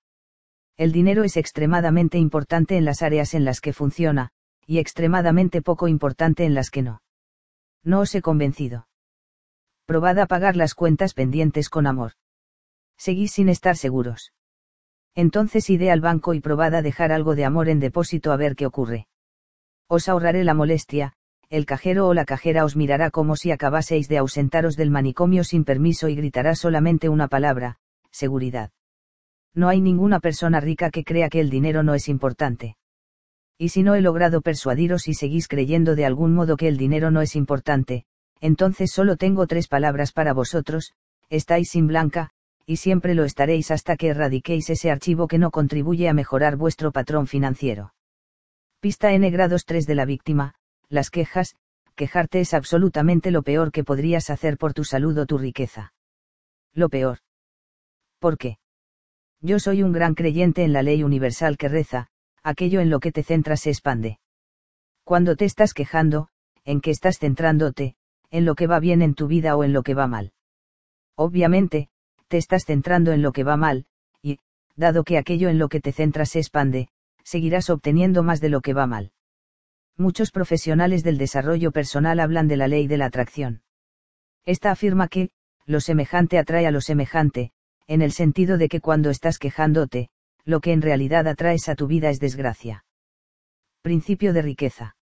El 0.75 0.91
dinero 0.91 1.23
es 1.23 1.37
extremadamente 1.37 2.17
importante 2.17 2.75
en 2.75 2.83
las 2.83 3.01
áreas 3.01 3.33
en 3.33 3.45
las 3.45 3.61
que 3.61 3.71
funciona, 3.71 4.31
y 4.67 4.79
extremadamente 4.79 5.61
poco 5.61 5.87
importante 5.87 6.43
en 6.43 6.53
las 6.53 6.69
que 6.69 6.81
no. 6.81 7.01
No 7.81 8.01
os 8.01 8.13
he 8.13 8.21
convencido. 8.21 8.89
Probad 9.85 10.19
a 10.19 10.25
pagar 10.25 10.57
las 10.57 10.73
cuentas 10.73 11.13
pendientes 11.13 11.69
con 11.69 11.87
amor. 11.87 12.11
Seguís 12.97 13.31
sin 13.31 13.47
estar 13.47 13.77
seguros. 13.77 14.33
Entonces 15.15 15.69
id 15.69 15.87
al 15.87 16.01
banco 16.01 16.33
y 16.33 16.41
probad 16.41 16.75
a 16.75 16.81
dejar 16.81 17.13
algo 17.13 17.35
de 17.35 17.45
amor 17.45 17.69
en 17.69 17.79
depósito 17.79 18.33
a 18.33 18.35
ver 18.35 18.57
qué 18.57 18.65
ocurre. 18.65 19.07
Os 19.87 20.09
ahorraré 20.09 20.43
la 20.43 20.55
molestia, 20.55 21.13
el 21.49 21.65
cajero 21.65 22.07
o 22.07 22.13
la 22.13 22.25
cajera 22.25 22.65
os 22.65 22.75
mirará 22.75 23.11
como 23.11 23.35
si 23.35 23.51
acabaseis 23.51 24.07
de 24.07 24.17
ausentaros 24.17 24.75
del 24.75 24.91
manicomio 24.91 25.43
sin 25.43 25.63
permiso 25.63 26.09
y 26.09 26.15
gritará 26.15 26.55
solamente 26.55 27.09
una 27.09 27.27
palabra, 27.27 27.77
seguridad. 28.11 28.71
No 29.53 29.69
hay 29.69 29.81
ninguna 29.81 30.19
persona 30.19 30.59
rica 30.59 30.89
que 30.89 31.03
crea 31.03 31.29
que 31.29 31.39
el 31.39 31.49
dinero 31.49 31.83
no 31.83 31.93
es 31.93 32.09
importante. 32.09 32.75
Y 33.57 33.69
si 33.69 33.83
no 33.83 33.95
he 33.95 34.01
logrado 34.01 34.41
persuadiros 34.41 35.07
y 35.07 35.13
seguís 35.13 35.47
creyendo 35.47 35.95
de 35.95 36.05
algún 36.05 36.33
modo 36.33 36.57
que 36.57 36.67
el 36.67 36.77
dinero 36.77 37.09
no 37.09 37.21
es 37.21 37.35
importante, 37.37 38.05
entonces 38.41 38.91
solo 38.91 39.15
tengo 39.15 39.47
tres 39.47 39.67
palabras 39.67 40.11
para 40.11 40.33
vosotros, 40.33 40.91
estáis 41.29 41.69
sin 41.69 41.87
blanca, 41.87 42.31
y 42.65 42.77
siempre 42.77 43.13
lo 43.15 43.23
estaréis 43.23 43.71
hasta 43.71 43.95
que 43.95 44.07
erradiquéis 44.07 44.69
ese 44.69 44.91
archivo 44.91 45.27
que 45.27 45.37
no 45.37 45.51
contribuye 45.51 46.09
a 46.09 46.13
mejorar 46.13 46.57
vuestro 46.57 46.91
patrón 46.91 47.27
financiero. 47.27 47.93
Pista 48.81 49.13
N 49.13 49.29
grados 49.29 49.65
3 49.65 49.85
de 49.85 49.95
la 49.95 50.05
víctima, 50.05 50.55
las 50.89 51.09
quejas, 51.09 51.55
quejarte 51.95 52.41
es 52.41 52.53
absolutamente 52.53 53.31
lo 53.31 53.43
peor 53.43 53.71
que 53.71 53.83
podrías 53.83 54.29
hacer 54.29 54.57
por 54.57 54.73
tu 54.73 54.83
salud 54.83 55.17
o 55.17 55.25
tu 55.25 55.37
riqueza. 55.37 55.93
Lo 56.73 56.89
peor. 56.89 57.19
¿Por 58.19 58.37
qué? 58.37 58.57
Yo 59.41 59.59
soy 59.59 59.83
un 59.83 59.93
gran 59.93 60.15
creyente 60.15 60.63
en 60.63 60.73
la 60.73 60.81
ley 60.81 61.03
universal 61.03 61.57
que 61.57 61.69
reza, 61.69 62.07
aquello 62.43 62.81
en 62.81 62.89
lo 62.89 62.99
que 62.99 63.11
te 63.11 63.23
centras 63.23 63.61
se 63.61 63.69
expande. 63.69 64.19
Cuando 65.03 65.35
te 65.35 65.45
estás 65.45 65.73
quejando, 65.73 66.29
en 66.63 66.81
qué 66.81 66.91
estás 66.91 67.19
centrándote, 67.19 67.95
en 68.31 68.45
lo 68.45 68.55
que 68.55 68.67
va 68.67 68.79
bien 68.79 69.01
en 69.01 69.13
tu 69.13 69.27
vida 69.27 69.55
o 69.55 69.63
en 69.63 69.71
lo 69.71 69.83
que 69.83 69.93
va 69.93 70.07
mal. 70.07 70.33
Obviamente, 71.15 71.89
te 72.27 72.37
estás 72.37 72.65
centrando 72.65 73.11
en 73.11 73.21
lo 73.21 73.31
que 73.31 73.43
va 73.43 73.55
mal, 73.55 73.85
y, 74.21 74.39
dado 74.75 75.03
que 75.03 75.17
aquello 75.17 75.49
en 75.49 75.59
lo 75.59 75.69
que 75.69 75.79
te 75.79 75.91
centras 75.91 76.29
se 76.29 76.39
expande, 76.39 76.89
seguirás 77.23 77.69
obteniendo 77.69 78.23
más 78.23 78.41
de 78.41 78.49
lo 78.49 78.61
que 78.61 78.73
va 78.73 78.87
mal. 78.87 79.11
Muchos 79.97 80.31
profesionales 80.31 81.03
del 81.03 81.17
desarrollo 81.17 81.71
personal 81.71 82.19
hablan 82.19 82.49
de 82.49 82.57
la 82.57 82.67
ley 82.67 82.87
de 82.87 82.97
la 82.97 83.05
atracción. 83.05 83.61
Esta 84.45 84.71
afirma 84.71 85.07
que, 85.07 85.29
lo 85.65 85.79
semejante 85.79 86.37
atrae 86.37 86.67
a 86.67 86.71
lo 86.71 86.81
semejante, 86.81 87.51
en 87.87 88.01
el 88.01 88.11
sentido 88.11 88.57
de 88.57 88.67
que 88.67 88.81
cuando 88.81 89.09
estás 89.09 89.39
quejándote, 89.39 90.09
lo 90.43 90.59
que 90.59 90.73
en 90.73 90.81
realidad 90.81 91.27
atraes 91.27 91.69
a 91.69 91.75
tu 91.75 91.87
vida 91.87 92.09
es 92.09 92.19
desgracia. 92.19 92.83
Principio 93.81 94.33
de 94.33 94.41
riqueza. 94.41 94.97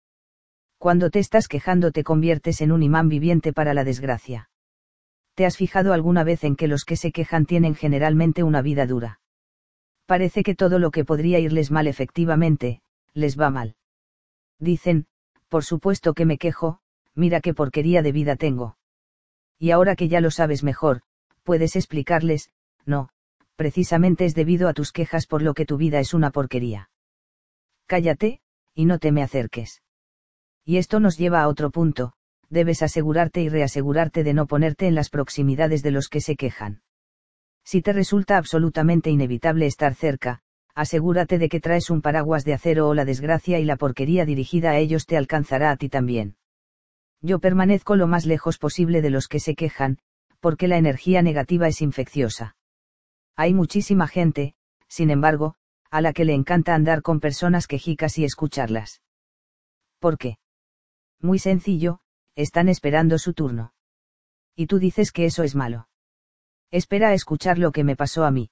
Cuando 0.78 1.10
te 1.10 1.20
estás 1.20 1.48
quejando 1.48 1.92
te 1.92 2.04
conviertes 2.04 2.62
en 2.62 2.72
un 2.72 2.84
imán 2.84 3.10
viviente 3.10 3.52
para 3.52 3.74
la 3.74 3.84
desgracia. 3.84 4.50
¿Te 5.34 5.48
has 5.48 5.58
fijado 5.58 5.94
alguna 5.94 6.24
vez 6.24 6.44
en 6.44 6.56
que 6.56 6.68
los 6.68 6.86
que 6.86 6.98
se 6.98 7.12
quejan 7.12 7.48
tienen 7.48 7.74
generalmente 7.74 8.44
una 8.44 8.62
vida 8.62 8.86
dura? 8.86 9.20
Parece 10.06 10.44
que 10.44 10.54
todo 10.54 10.78
lo 10.78 10.92
que 10.92 11.04
podría 11.04 11.40
irles 11.40 11.72
mal 11.72 11.88
efectivamente, 11.88 12.82
les 13.14 13.40
va 13.40 13.50
mal. 13.50 13.76
Dicen, 14.64 15.08
por 15.50 15.66
supuesto 15.66 16.14
que 16.14 16.26
me 16.26 16.38
quejo, 16.38 16.80
mira 17.16 17.42
qué 17.42 17.54
porquería 17.54 18.02
de 18.02 18.14
vida 18.14 18.38
tengo. 18.38 18.78
Y 19.60 19.72
ahora 19.72 19.98
que 19.98 20.08
ya 20.08 20.22
lo 20.22 20.32
sabes 20.32 20.64
mejor, 20.64 21.02
puedes 21.44 21.76
explicarles, 21.76 22.50
no, 22.86 23.10
precisamente 23.58 24.24
es 24.24 24.36
debido 24.36 24.70
a 24.70 24.74
tus 24.74 24.94
quejas 24.94 25.28
por 25.28 25.42
lo 25.42 25.54
que 25.54 25.66
tu 25.66 25.76
vida 25.76 26.00
es 26.00 26.14
una 26.14 26.32
porquería. 26.32 26.90
Cállate, 27.88 28.40
y 28.74 28.86
no 28.86 29.00
te 29.00 29.12
me 29.12 29.22
acerques. 29.22 29.82
Y 30.64 30.78
esto 30.78 31.02
nos 31.02 31.18
lleva 31.18 31.42
a 31.42 31.50
otro 31.50 31.70
punto, 31.70 32.14
debes 32.50 32.84
asegurarte 32.84 33.42
y 33.42 33.50
reasegurarte 33.50 34.24
de 34.24 34.34
no 34.34 34.48
ponerte 34.48 34.88
en 34.88 34.96
las 34.96 35.10
proximidades 35.10 35.84
de 35.84 35.92
los 35.92 36.08
que 36.08 36.22
se 36.22 36.38
quejan. 36.38 36.84
Si 37.66 37.82
te 37.82 37.92
resulta 37.92 38.38
absolutamente 38.38 39.10
inevitable 39.10 39.66
estar 39.66 39.94
cerca, 39.94 40.42
asegúrate 40.76 41.38
de 41.38 41.50
que 41.50 41.60
traes 41.60 41.90
un 41.90 42.02
paraguas 42.02 42.46
de 42.46 42.54
acero 42.54 42.88
o 42.88 42.94
la 42.94 43.06
desgracia 43.06 43.60
y 43.60 43.66
la 43.66 43.76
porquería 43.76 44.26
dirigida 44.26 44.72
a 44.72 44.78
ellos 44.78 45.06
te 45.06 45.18
alcanzará 45.18 45.72
a 45.72 45.78
ti 45.78 45.90
también. 45.90 46.36
Yo 47.22 47.40
permanezco 47.40 47.96
lo 47.96 48.08
más 48.08 48.26
lejos 48.26 48.58
posible 48.58 49.02
de 49.02 49.10
los 49.10 49.28
que 49.28 49.40
se 49.40 49.56
quejan, 49.56 50.00
porque 50.40 50.68
la 50.68 50.78
energía 50.78 51.22
negativa 51.22 51.68
es 51.68 51.82
infecciosa. 51.82 52.56
Hay 53.36 53.54
muchísima 53.54 54.08
gente, 54.08 54.56
sin 54.88 55.10
embargo, 55.10 55.56
a 55.90 56.02
la 56.02 56.12
que 56.12 56.26
le 56.26 56.34
encanta 56.34 56.76
andar 56.76 57.02
con 57.02 57.20
personas 57.20 57.68
quejicas 57.68 58.18
y 58.18 58.26
escucharlas. 58.26 59.02
¿Por 60.00 60.18
qué? 60.18 60.38
Muy 61.22 61.40
sencillo, 61.40 62.00
están 62.36 62.68
esperando 62.68 63.18
su 63.18 63.34
turno. 63.34 63.74
Y 64.56 64.68
tú 64.68 64.80
dices 64.80 65.12
que 65.12 65.26
eso 65.26 65.44
es 65.44 65.56
malo. 65.56 65.88
Espera 66.72 67.10
a 67.10 67.14
escuchar 67.14 67.58
lo 67.58 67.72
que 67.72 67.84
me 67.84 67.96
pasó 67.96 68.26
a 68.26 68.32
mí. 68.32 68.50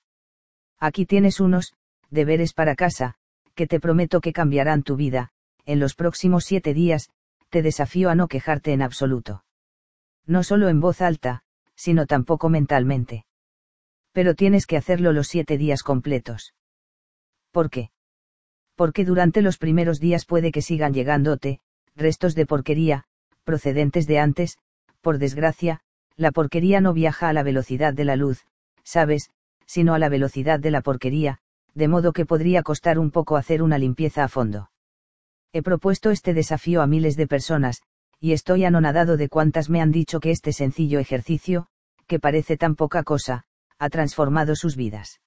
Aquí 0.80 1.06
tienes 1.06 1.40
unos, 1.40 1.74
deberes 2.12 2.54
para 2.54 2.76
casa, 2.76 3.16
que 3.56 3.66
te 3.66 3.80
prometo 3.80 4.22
que 4.22 4.34
cambiarán 4.34 4.84
tu 4.84 4.96
vida, 4.96 5.32
en 5.66 5.80
los 5.80 5.96
próximos 5.96 6.46
siete 6.46 6.74
días, 6.74 7.10
te 7.50 7.64
desafío 7.64 8.10
a 8.10 8.16
no 8.16 8.28
quejarte 8.28 8.74
en 8.74 8.84
absoluto. 8.84 9.44
No 10.28 10.44
solo 10.44 10.70
en 10.70 10.80
voz 10.80 11.02
alta, 11.02 11.42
sino 11.76 12.06
tampoco 12.06 12.50
mentalmente 12.50 13.26
pero 14.12 14.36
tienes 14.36 14.66
que 14.66 14.78
hacerlo 14.78 15.14
los 15.14 15.28
siete 15.28 15.58
días 15.58 15.84
completos. 15.84 16.54
¿Por 17.52 17.70
qué? 17.70 17.92
Porque 18.76 19.06
durante 19.06 19.42
los 19.42 19.58
primeros 19.58 20.00
días 20.00 20.26
puede 20.26 20.52
que 20.52 20.62
sigan 20.62 20.94
llegándote, 20.94 21.60
restos 21.96 22.36
de 22.36 22.46
porquería, 22.46 23.04
procedentes 23.44 24.08
de 24.08 24.20
antes, 24.20 24.58
por 25.02 25.18
desgracia, 25.18 25.82
la 26.16 26.32
porquería 26.32 26.82
no 26.82 26.94
viaja 26.94 27.30
a 27.30 27.34
la 27.34 27.44
velocidad 27.44 27.94
de 27.94 28.06
la 28.06 28.16
luz, 28.16 28.46
¿sabes?, 28.84 29.30
sino 29.66 29.94
a 29.94 30.00
la 30.00 30.10
velocidad 30.10 30.60
de 30.60 30.72
la 30.72 30.82
porquería, 30.82 31.40
de 31.74 31.88
modo 31.88 32.14
que 32.14 32.26
podría 32.26 32.64
costar 32.64 33.00
un 33.00 33.12
poco 33.12 33.38
hacer 33.38 33.64
una 33.64 33.78
limpieza 33.78 34.24
a 34.24 34.28
fondo. 34.28 34.72
He 35.54 35.62
propuesto 35.62 36.12
este 36.12 36.34
desafío 36.34 36.82
a 36.82 36.88
miles 36.88 37.16
de 37.16 37.28
personas, 37.28 37.82
y 38.20 38.34
estoy 38.34 38.66
anonadado 38.66 39.18
de 39.18 39.30
cuantas 39.30 39.70
me 39.70 39.82
han 39.82 39.92
dicho 39.92 40.20
que 40.20 40.32
este 40.32 40.54
sencillo 40.54 41.00
ejercicio, 41.00 41.68
que 42.08 42.20
parece 42.20 42.58
tan 42.58 42.76
poca 42.76 43.04
cosa, 43.04 43.46
ha 43.80 43.90
transformado 43.90 44.56
sus 44.56 44.76
vidas. 44.76 45.22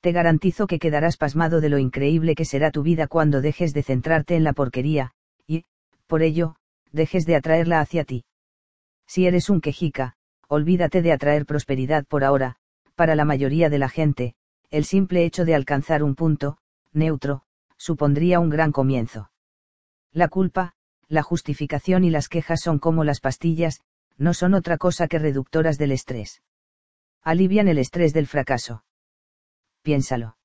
Te 0.00 0.12
garantizo 0.12 0.66
que 0.66 0.78
quedarás 0.78 1.16
pasmado 1.16 1.60
de 1.60 1.70
lo 1.70 1.78
increíble 1.78 2.34
que 2.34 2.44
será 2.44 2.70
tu 2.70 2.82
vida 2.82 3.06
cuando 3.06 3.40
dejes 3.40 3.72
de 3.72 3.82
centrarte 3.82 4.36
en 4.36 4.44
la 4.44 4.52
porquería, 4.52 5.12
y, 5.46 5.64
por 6.06 6.22
ello, 6.22 6.56
dejes 6.92 7.26
de 7.26 7.36
atraerla 7.36 7.80
hacia 7.80 8.04
ti. 8.04 8.24
Si 9.06 9.26
eres 9.26 9.50
un 9.50 9.60
quejica, 9.60 10.14
olvídate 10.48 11.02
de 11.02 11.12
atraer 11.12 11.46
prosperidad 11.46 12.04
por 12.04 12.22
ahora, 12.22 12.56
para 12.94 13.14
la 13.14 13.24
mayoría 13.24 13.70
de 13.70 13.78
la 13.78 13.88
gente, 13.88 14.34
el 14.70 14.84
simple 14.84 15.24
hecho 15.24 15.44
de 15.44 15.54
alcanzar 15.54 16.02
un 16.02 16.14
punto, 16.14 16.58
neutro, 16.92 17.42
supondría 17.76 18.40
un 18.40 18.50
gran 18.50 18.72
comienzo. 18.72 19.30
La 20.12 20.28
culpa, 20.28 20.74
la 21.08 21.22
justificación 21.22 22.04
y 22.04 22.10
las 22.10 22.28
quejas 22.28 22.60
son 22.60 22.78
como 22.78 23.04
las 23.04 23.20
pastillas, 23.20 23.80
no 24.16 24.34
son 24.34 24.54
otra 24.54 24.78
cosa 24.78 25.08
que 25.08 25.18
reductoras 25.18 25.78
del 25.78 25.92
estrés 25.92 26.40
alivian 27.24 27.68
el 27.68 27.78
estrés 27.78 28.12
del 28.12 28.26
fracaso. 28.26 28.84
Piénsalo. 29.82 30.36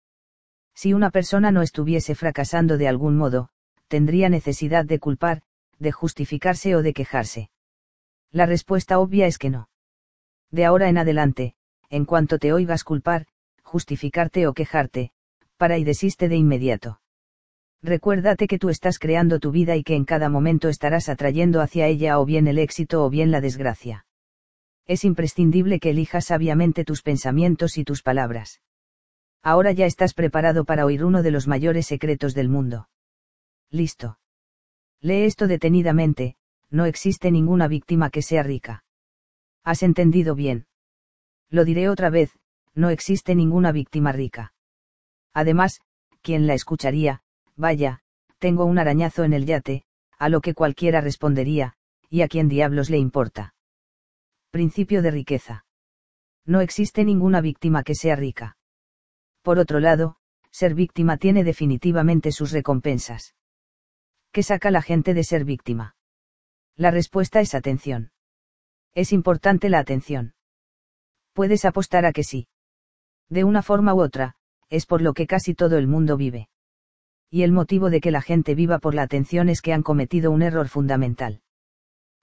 Si 0.74 0.94
una 0.94 1.12
persona 1.12 1.52
no 1.52 1.62
estuviese 1.62 2.16
fracasando 2.16 2.78
de 2.78 2.88
algún 2.88 3.18
modo, 3.18 3.50
tendría 3.90 4.30
necesidad 4.30 4.86
de 4.86 5.00
culpar, 5.00 5.42
de 5.78 5.92
justificarse 5.92 6.76
o 6.76 6.82
de 6.82 6.94
quejarse. 6.94 7.50
La 8.32 8.46
respuesta 8.46 9.00
obvia 9.00 9.28
es 9.28 9.38
que 9.38 9.50
no. 9.50 9.70
De 10.52 10.66
ahora 10.66 10.88
en 10.88 10.98
adelante, 10.98 11.54
en 11.90 12.06
cuanto 12.06 12.40
te 12.40 12.54
oigas 12.54 12.86
culpar, 12.86 13.28
justificarte 13.74 14.48
o 14.48 14.54
quejarte, 14.54 15.12
para 15.58 15.78
y 15.78 15.84
desiste 15.84 16.28
de 16.28 16.36
inmediato. 16.36 17.00
Recuérdate 17.82 18.48
que 18.48 18.60
tú 18.60 18.70
estás 18.70 19.00
creando 19.00 19.40
tu 19.40 19.52
vida 19.52 19.76
y 19.76 19.84
que 19.84 19.96
en 19.96 20.06
cada 20.06 20.28
momento 20.30 20.68
estarás 20.68 21.08
atrayendo 21.08 21.62
hacia 21.62 21.88
ella 21.88 22.20
o 22.20 22.26
bien 22.26 22.48
el 22.48 22.60
éxito 22.60 23.06
o 23.06 23.10
bien 23.10 23.32
la 23.32 23.42
desgracia 23.42 24.06
es 24.90 25.06
imprescindible 25.06 25.80
que 25.80 25.92
elijas 25.92 26.26
sabiamente 26.26 26.84
tus 26.84 27.04
pensamientos 27.04 27.78
y 27.78 27.84
tus 27.84 28.02
palabras. 28.02 28.60
Ahora 29.44 29.72
ya 29.72 29.86
estás 29.86 30.16
preparado 30.16 30.66
para 30.66 30.84
oír 30.84 31.06
uno 31.06 31.22
de 31.22 31.30
los 31.30 31.48
mayores 31.48 31.86
secretos 31.86 32.34
del 32.34 32.50
mundo. 32.50 32.90
Listo. 33.70 34.18
Lee 35.00 35.26
esto 35.26 35.46
detenidamente, 35.46 36.38
no 36.72 36.86
existe 36.86 37.30
ninguna 37.30 37.68
víctima 37.68 38.10
que 38.10 38.24
sea 38.24 38.42
rica. 38.42 38.84
¿Has 39.64 39.84
entendido 39.84 40.34
bien? 40.34 40.66
Lo 41.52 41.66
diré 41.66 41.88
otra 41.88 42.10
vez, 42.10 42.32
no 42.76 42.90
existe 42.90 43.36
ninguna 43.36 43.72
víctima 43.72 44.12
rica. 44.12 44.54
Además, 45.34 45.82
¿quién 46.22 46.48
la 46.48 46.54
escucharía? 46.54 47.24
Vaya, 47.56 48.02
tengo 48.40 48.66
un 48.66 48.80
arañazo 48.80 49.24
en 49.24 49.34
el 49.34 49.46
yate, 49.46 49.84
a 50.18 50.30
lo 50.30 50.42
que 50.42 50.54
cualquiera 50.54 51.02
respondería, 51.02 51.76
¿y 52.10 52.22
a 52.22 52.28
quién 52.28 52.48
diablos 52.48 52.90
le 52.90 52.98
importa? 52.98 53.54
Principio 54.52 55.02
de 55.02 55.12
riqueza. 55.12 55.66
No 56.46 56.62
existe 56.62 57.04
ninguna 57.06 57.42
víctima 57.42 57.84
que 57.84 57.96
sea 57.96 58.16
rica. 58.16 58.58
Por 59.42 59.60
otro 59.60 59.80
lado, 59.80 60.18
ser 60.52 60.74
víctima 60.74 61.18
tiene 61.18 61.44
definitivamente 61.44 62.32
sus 62.32 62.52
recompensas. 62.52 63.36
¿Qué 64.32 64.44
saca 64.44 64.72
la 64.72 64.82
gente 64.82 65.14
de 65.14 65.24
ser 65.24 65.46
víctima? 65.46 65.96
La 66.76 66.92
respuesta 66.92 67.40
es 67.42 67.56
atención. 67.56 68.12
Es 68.94 69.12
importante 69.12 69.70
la 69.70 69.80
atención. 69.80 70.34
Puedes 71.34 71.66
apostar 71.66 72.06
a 72.06 72.12
que 72.12 72.24
sí. 72.24 72.48
De 73.30 73.44
una 73.44 73.62
forma 73.62 73.94
u 73.94 74.02
otra, 74.02 74.36
es 74.70 74.86
por 74.86 75.02
lo 75.02 75.14
que 75.14 75.28
casi 75.28 75.54
todo 75.54 75.78
el 75.78 75.88
mundo 75.88 76.18
vive. 76.18 76.50
Y 77.30 77.44
el 77.44 77.52
motivo 77.52 77.90
de 77.90 78.02
que 78.02 78.12
la 78.12 78.22
gente 78.22 78.56
viva 78.56 78.80
por 78.80 78.96
la 78.96 79.04
atención 79.04 79.50
es 79.50 79.62
que 79.62 79.74
han 79.74 79.84
cometido 79.84 80.32
un 80.32 80.42
error 80.42 80.68
fundamental. 80.68 81.42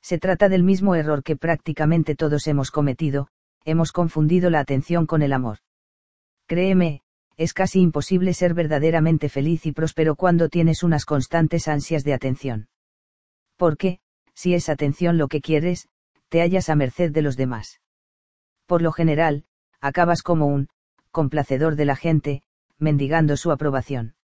Se 0.02 0.18
trata 0.18 0.48
del 0.48 0.62
mismo 0.62 0.94
error 0.94 1.22
que 1.22 1.36
prácticamente 1.36 2.14
todos 2.14 2.46
hemos 2.46 2.70
cometido, 2.70 3.28
hemos 3.64 3.92
confundido 3.92 4.50
la 4.50 4.60
atención 4.60 5.06
con 5.06 5.22
el 5.22 5.32
amor. 5.32 5.58
Créeme, 6.46 7.02
es 7.36 7.52
casi 7.52 7.80
imposible 7.80 8.32
ser 8.32 8.54
verdaderamente 8.54 9.28
feliz 9.28 9.66
y 9.66 9.72
próspero 9.72 10.16
cuando 10.16 10.48
tienes 10.48 10.82
unas 10.82 11.04
constantes 11.04 11.68
ansias 11.68 12.02
de 12.04 12.14
atención. 12.14 12.68
Porque, 13.56 14.00
si 14.34 14.54
es 14.54 14.68
atención 14.68 15.18
lo 15.18 15.28
que 15.28 15.40
quieres, 15.40 15.88
te 16.28 16.40
hallas 16.40 16.68
a 16.68 16.76
merced 16.76 17.12
de 17.12 17.22
los 17.22 17.36
demás. 17.36 17.80
Por 18.66 18.82
lo 18.82 18.92
general, 18.92 19.44
acabas 19.80 20.22
como 20.22 20.46
un, 20.46 20.68
complacedor 21.16 21.76
de 21.76 21.86
la 21.86 21.96
gente, 21.96 22.42
mendigando 22.78 23.38
su 23.38 23.50
aprobación. 23.50 24.16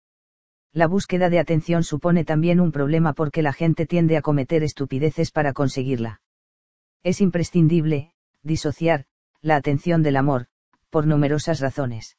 La 0.73 0.87
búsqueda 0.87 1.29
de 1.29 1.39
atención 1.39 1.85
supone 1.85 2.25
también 2.25 2.59
un 2.59 2.73
problema 2.73 3.13
porque 3.13 3.41
la 3.41 3.53
gente 3.53 3.85
tiende 3.85 4.17
a 4.17 4.21
cometer 4.21 4.61
estupideces 4.61 5.31
para 5.31 5.53
conseguirla. 5.53 6.19
Es 7.01 7.21
imprescindible, 7.21 8.11
disociar, 8.43 9.05
la 9.41 9.55
atención 9.55 10.03
del 10.03 10.17
amor, 10.17 10.47
por 10.89 11.07
numerosas 11.07 11.61
razones. 11.61 12.17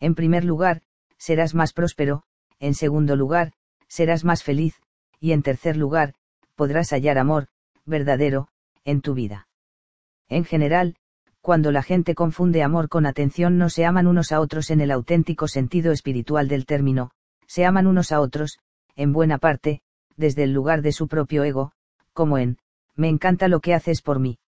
En 0.00 0.14
primer 0.14 0.42
lugar, 0.42 0.80
serás 1.18 1.54
más 1.54 1.74
próspero, 1.74 2.22
en 2.60 2.72
segundo 2.72 3.14
lugar, 3.14 3.52
serás 3.88 4.24
más 4.24 4.42
feliz, 4.42 4.80
y 5.20 5.32
en 5.32 5.42
tercer 5.42 5.76
lugar, 5.76 6.14
podrás 6.54 6.94
hallar 6.94 7.18
amor, 7.18 7.48
verdadero, 7.84 8.48
en 8.86 9.02
tu 9.02 9.12
vida. 9.12 9.48
En 10.30 10.46
general, 10.46 10.96
cuando 11.42 11.72
la 11.72 11.82
gente 11.82 12.14
confunde 12.14 12.62
amor 12.62 12.88
con 12.88 13.04
atención 13.04 13.58
no 13.58 13.68
se 13.68 13.84
aman 13.84 14.06
unos 14.06 14.30
a 14.30 14.40
otros 14.40 14.70
en 14.70 14.80
el 14.80 14.92
auténtico 14.92 15.48
sentido 15.48 15.90
espiritual 15.90 16.46
del 16.46 16.66
término, 16.66 17.10
se 17.46 17.66
aman 17.66 17.88
unos 17.88 18.12
a 18.12 18.20
otros, 18.20 18.60
en 18.94 19.12
buena 19.12 19.38
parte, 19.38 19.82
desde 20.16 20.44
el 20.44 20.52
lugar 20.52 20.82
de 20.82 20.92
su 20.92 21.08
propio 21.08 21.42
ego, 21.42 21.72
como 22.12 22.38
en, 22.38 22.58
me 22.94 23.08
encanta 23.08 23.48
lo 23.48 23.60
que 23.60 23.74
haces 23.74 24.02
por 24.02 24.20
mí. 24.20 24.38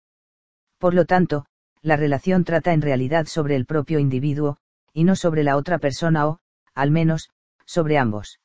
Por 0.78 0.94
lo 0.94 1.04
tanto, 1.04 1.46
la 1.82 1.96
relación 1.96 2.44
trata 2.44 2.72
en 2.72 2.80
realidad 2.80 3.26
sobre 3.26 3.56
el 3.56 3.66
propio 3.66 3.98
individuo, 3.98 4.58
y 4.92 5.02
no 5.02 5.16
sobre 5.16 5.42
la 5.42 5.56
otra 5.56 5.78
persona 5.78 6.28
o, 6.28 6.38
al 6.74 6.92
menos, 6.92 7.30
sobre 7.66 7.98
ambos. 7.98 8.40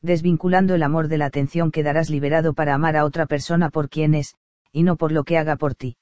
Desvinculando 0.00 0.74
el 0.74 0.82
amor 0.84 1.08
de 1.08 1.18
la 1.18 1.26
atención 1.26 1.72
quedarás 1.72 2.08
liberado 2.08 2.54
para 2.54 2.74
amar 2.74 2.96
a 2.96 3.04
otra 3.04 3.26
persona 3.26 3.70
por 3.70 3.88
quien 3.88 4.14
es, 4.14 4.36
y 4.70 4.84
no 4.84 4.96
por 4.96 5.10
lo 5.10 5.24
que 5.24 5.38
haga 5.38 5.56
por 5.56 5.74
ti. 5.74 5.96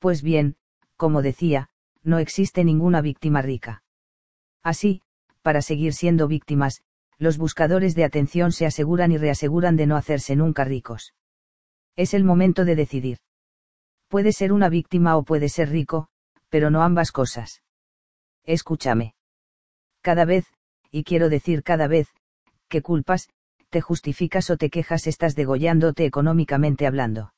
Pues 0.00 0.22
bien, 0.22 0.56
como 1.00 1.22
decía, 1.22 1.70
no 2.02 2.18
existe 2.18 2.62
ninguna 2.62 3.00
víctima 3.00 3.40
rica. 3.40 3.82
Así, 4.62 5.00
para 5.40 5.62
seguir 5.62 5.94
siendo 5.94 6.28
víctimas, 6.28 6.82
los 7.16 7.38
buscadores 7.38 7.94
de 7.94 8.04
atención 8.04 8.52
se 8.52 8.66
aseguran 8.66 9.10
y 9.10 9.16
reaseguran 9.16 9.76
de 9.76 9.86
no 9.86 9.96
hacerse 9.96 10.36
nunca 10.36 10.62
ricos. 10.64 11.14
Es 11.96 12.12
el 12.12 12.22
momento 12.22 12.66
de 12.66 12.76
decidir. 12.76 13.16
Puede 14.08 14.32
ser 14.32 14.52
una 14.52 14.68
víctima 14.68 15.16
o 15.16 15.22
puede 15.22 15.48
ser 15.48 15.70
rico, 15.70 16.08
pero 16.50 16.68
no 16.68 16.82
ambas 16.82 17.12
cosas. 17.12 17.62
Escúchame. 18.44 19.14
Cada 20.02 20.26
vez, 20.26 20.44
y 20.90 21.04
quiero 21.04 21.30
decir 21.30 21.62
cada 21.62 21.86
vez, 21.88 22.08
que 22.68 22.82
culpas, 22.82 23.30
te 23.70 23.80
justificas 23.80 24.50
o 24.50 24.58
te 24.58 24.68
quejas 24.68 25.06
estás 25.06 25.34
degollándote 25.34 26.04
económicamente 26.04 26.86
hablando. 26.86 27.32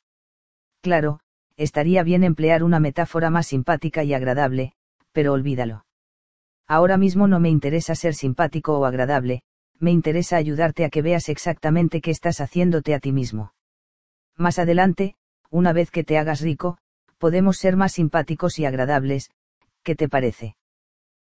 Claro, 0.80 1.20
estaría 1.62 2.02
bien 2.02 2.24
emplear 2.24 2.64
una 2.64 2.80
metáfora 2.80 3.30
más 3.30 3.46
simpática 3.46 4.04
y 4.04 4.14
agradable, 4.14 4.72
pero 5.12 5.32
olvídalo. 5.32 5.84
Ahora 6.66 6.96
mismo 6.96 7.26
no 7.26 7.40
me 7.40 7.50
interesa 7.50 7.94
ser 7.94 8.14
simpático 8.14 8.78
o 8.78 8.84
agradable, 8.84 9.42
me 9.78 9.90
interesa 9.90 10.36
ayudarte 10.36 10.84
a 10.84 10.90
que 10.90 11.02
veas 11.02 11.28
exactamente 11.28 12.00
qué 12.00 12.10
estás 12.10 12.40
haciéndote 12.40 12.94
a 12.94 13.00
ti 13.00 13.12
mismo. 13.12 13.52
Más 14.36 14.58
adelante, 14.58 15.14
una 15.50 15.72
vez 15.72 15.90
que 15.90 16.04
te 16.04 16.18
hagas 16.18 16.40
rico, 16.40 16.78
podemos 17.18 17.58
ser 17.58 17.76
más 17.76 17.92
simpáticos 17.92 18.58
y 18.58 18.64
agradables, 18.64 19.30
¿qué 19.82 19.94
te 19.94 20.08
parece? 20.08 20.56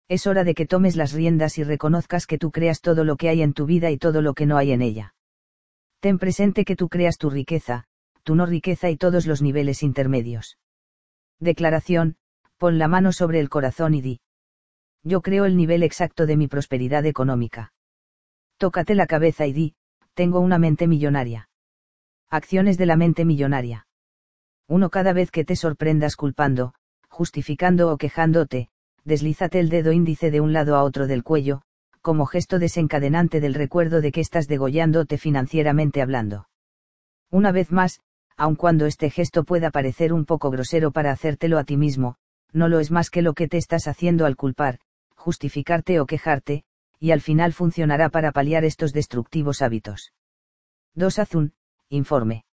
es 0.09 0.27
hora 0.27 0.43
de 0.43 0.53
que 0.53 0.65
tomes 0.65 0.95
las 0.95 1.13
riendas 1.13 1.57
y 1.57 1.63
reconozcas 1.63 2.27
que 2.27 2.37
tú 2.37 2.51
creas 2.51 2.81
todo 2.81 3.03
lo 3.03 3.15
que 3.15 3.29
hay 3.29 3.41
en 3.41 3.53
tu 3.53 3.65
vida 3.65 3.89
y 3.89 3.97
todo 3.97 4.21
lo 4.21 4.33
que 4.33 4.45
no 4.45 4.57
hay 4.57 4.71
en 4.71 4.81
ella. 4.81 5.15
Ten 6.01 6.19
presente 6.19 6.65
que 6.65 6.75
tú 6.75 6.89
creas 6.89 7.17
tu 7.17 7.29
riqueza, 7.29 7.85
tu 8.23 8.35
no 8.35 8.45
riqueza 8.45 8.89
y 8.89 8.97
todos 8.97 9.27
los 9.27 9.41
niveles 9.41 9.83
intermedios. 9.83 10.57
Declaración, 11.39 12.15
pon 12.57 12.77
la 12.77 12.87
mano 12.87 13.11
sobre 13.11 13.39
el 13.39 13.49
corazón 13.49 13.93
y 13.93 14.01
di. 14.01 14.21
Yo 15.03 15.21
creo 15.21 15.45
el 15.45 15.57
nivel 15.57 15.83
exacto 15.83 16.25
de 16.25 16.37
mi 16.37 16.47
prosperidad 16.47 17.05
económica. 17.05 17.73
Tócate 18.57 18.95
la 18.95 19.07
cabeza 19.07 19.45
y 19.45 19.53
di, 19.53 19.75
tengo 20.13 20.39
una 20.39 20.57
mente 20.57 20.87
millonaria. 20.87 21.49
Acciones 22.29 22.77
de 22.77 22.85
la 22.85 22.95
mente 22.95 23.25
millonaria. 23.25 23.87
Uno 24.67 24.89
cada 24.89 25.11
vez 25.13 25.29
que 25.29 25.43
te 25.43 25.55
sorprendas 25.55 26.15
culpando, 26.15 26.73
justificando 27.09 27.91
o 27.91 27.97
quejándote, 27.97 28.69
deslízate 29.03 29.59
el 29.59 29.69
dedo 29.69 29.91
índice 29.91 30.31
de 30.31 30.39
un 30.39 30.53
lado 30.53 30.75
a 30.75 30.83
otro 30.83 31.07
del 31.07 31.23
cuello, 31.23 31.61
como 32.01 32.25
gesto 32.25 32.59
desencadenante 32.59 33.41
del 33.41 33.53
recuerdo 33.53 34.01
de 34.01 34.11
que 34.11 34.21
estás 34.21 34.47
degollándote 34.47 35.17
financieramente 35.17 36.01
hablando. 36.01 36.47
Una 37.29 37.51
vez 37.51 37.71
más, 37.71 38.01
aun 38.37 38.55
cuando 38.55 38.85
este 38.85 39.09
gesto 39.09 39.43
pueda 39.43 39.71
parecer 39.71 40.13
un 40.13 40.25
poco 40.25 40.49
grosero 40.49 40.91
para 40.91 41.11
hacértelo 41.11 41.57
a 41.57 41.63
ti 41.63 41.77
mismo, 41.77 42.15
no 42.51 42.67
lo 42.67 42.79
es 42.79 42.91
más 42.91 43.09
que 43.09 43.21
lo 43.21 43.33
que 43.33 43.47
te 43.47 43.57
estás 43.57 43.87
haciendo 43.87 44.25
al 44.25 44.35
culpar, 44.35 44.79
justificarte 45.15 45.99
o 45.99 46.05
quejarte, 46.05 46.63
y 46.99 47.11
al 47.11 47.21
final 47.21 47.53
funcionará 47.53 48.09
para 48.09 48.31
paliar 48.31 48.63
estos 48.63 48.93
destructivos 48.93 49.61
hábitos. 49.61 50.13
2 50.95 51.19
Azun, 51.19 51.53
informe. 51.89 52.45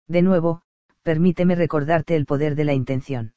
De 0.06 0.22
nuevo, 0.22 0.62
permíteme 1.02 1.56
recordarte 1.56 2.14
el 2.14 2.24
poder 2.24 2.54
de 2.54 2.62
la 2.62 2.72
intención. 2.72 3.34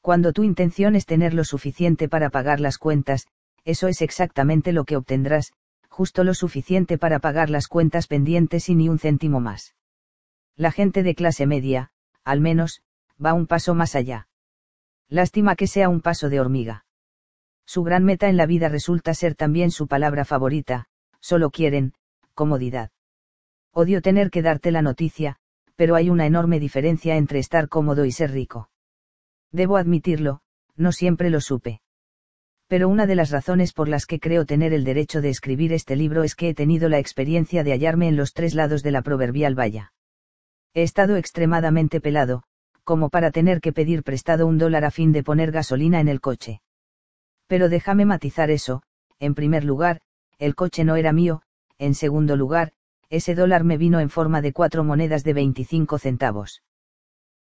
Cuando 0.00 0.32
tu 0.32 0.42
intención 0.42 0.96
es 0.96 1.06
tener 1.06 1.34
lo 1.34 1.44
suficiente 1.44 2.08
para 2.08 2.30
pagar 2.30 2.58
las 2.58 2.78
cuentas, 2.78 3.28
eso 3.64 3.86
es 3.86 4.02
exactamente 4.02 4.72
lo 4.72 4.82
que 4.82 4.96
obtendrás, 4.96 5.52
justo 5.88 6.24
lo 6.24 6.34
suficiente 6.34 6.98
para 6.98 7.20
pagar 7.20 7.48
las 7.48 7.68
cuentas 7.68 8.08
pendientes 8.08 8.68
y 8.68 8.74
ni 8.74 8.88
un 8.88 8.98
céntimo 8.98 9.38
más. 9.38 9.76
La 10.56 10.72
gente 10.72 11.04
de 11.04 11.14
clase 11.14 11.46
media, 11.46 11.92
al 12.24 12.40
menos, 12.40 12.82
va 13.24 13.34
un 13.34 13.46
paso 13.46 13.76
más 13.76 13.94
allá. 13.94 14.26
Lástima 15.08 15.54
que 15.54 15.68
sea 15.68 15.88
un 15.88 16.00
paso 16.00 16.28
de 16.28 16.40
hormiga. 16.40 16.86
Su 17.72 17.84
gran 17.84 18.02
meta 18.02 18.28
en 18.28 18.36
la 18.36 18.46
vida 18.46 18.68
resulta 18.68 19.14
ser 19.14 19.36
también 19.36 19.70
su 19.70 19.86
palabra 19.86 20.24
favorita, 20.24 20.86
solo 21.20 21.50
quieren, 21.50 21.92
comodidad. 22.34 22.90
Odio 23.72 24.02
tener 24.02 24.32
que 24.32 24.42
darte 24.42 24.72
la 24.72 24.82
noticia, 24.82 25.36
pero 25.76 25.94
hay 25.94 26.10
una 26.10 26.26
enorme 26.26 26.58
diferencia 26.58 27.14
entre 27.14 27.38
estar 27.38 27.68
cómodo 27.68 28.04
y 28.06 28.10
ser 28.10 28.32
rico. 28.32 28.70
Debo 29.52 29.76
admitirlo, 29.76 30.40
no 30.74 30.90
siempre 30.90 31.30
lo 31.30 31.40
supe. 31.40 31.80
Pero 32.66 32.88
una 32.88 33.06
de 33.06 33.14
las 33.14 33.30
razones 33.30 33.72
por 33.72 33.86
las 33.86 34.04
que 34.04 34.18
creo 34.18 34.46
tener 34.46 34.72
el 34.72 34.82
derecho 34.82 35.20
de 35.20 35.28
escribir 35.28 35.72
este 35.72 35.94
libro 35.94 36.24
es 36.24 36.34
que 36.34 36.48
he 36.48 36.54
tenido 36.54 36.88
la 36.88 36.98
experiencia 36.98 37.62
de 37.62 37.70
hallarme 37.70 38.08
en 38.08 38.16
los 38.16 38.32
tres 38.32 38.56
lados 38.56 38.82
de 38.82 38.90
la 38.90 39.02
proverbial 39.02 39.54
valla. 39.54 39.92
He 40.74 40.82
estado 40.82 41.14
extremadamente 41.14 42.00
pelado, 42.00 42.42
como 42.82 43.10
para 43.10 43.30
tener 43.30 43.60
que 43.60 43.72
pedir 43.72 44.02
prestado 44.02 44.48
un 44.48 44.58
dólar 44.58 44.84
a 44.84 44.90
fin 44.90 45.12
de 45.12 45.22
poner 45.22 45.52
gasolina 45.52 46.00
en 46.00 46.08
el 46.08 46.20
coche. 46.20 46.62
Pero 47.50 47.68
déjame 47.68 48.04
matizar 48.04 48.48
eso, 48.48 48.80
en 49.18 49.34
primer 49.34 49.64
lugar, 49.64 50.02
el 50.38 50.54
coche 50.54 50.84
no 50.84 50.94
era 50.94 51.12
mío, 51.12 51.42
en 51.78 51.96
segundo 51.96 52.36
lugar, 52.36 52.70
ese 53.08 53.34
dólar 53.34 53.64
me 53.64 53.76
vino 53.76 53.98
en 53.98 54.08
forma 54.08 54.40
de 54.40 54.52
cuatro 54.52 54.84
monedas 54.84 55.24
de 55.24 55.32
25 55.32 55.98
centavos. 55.98 56.62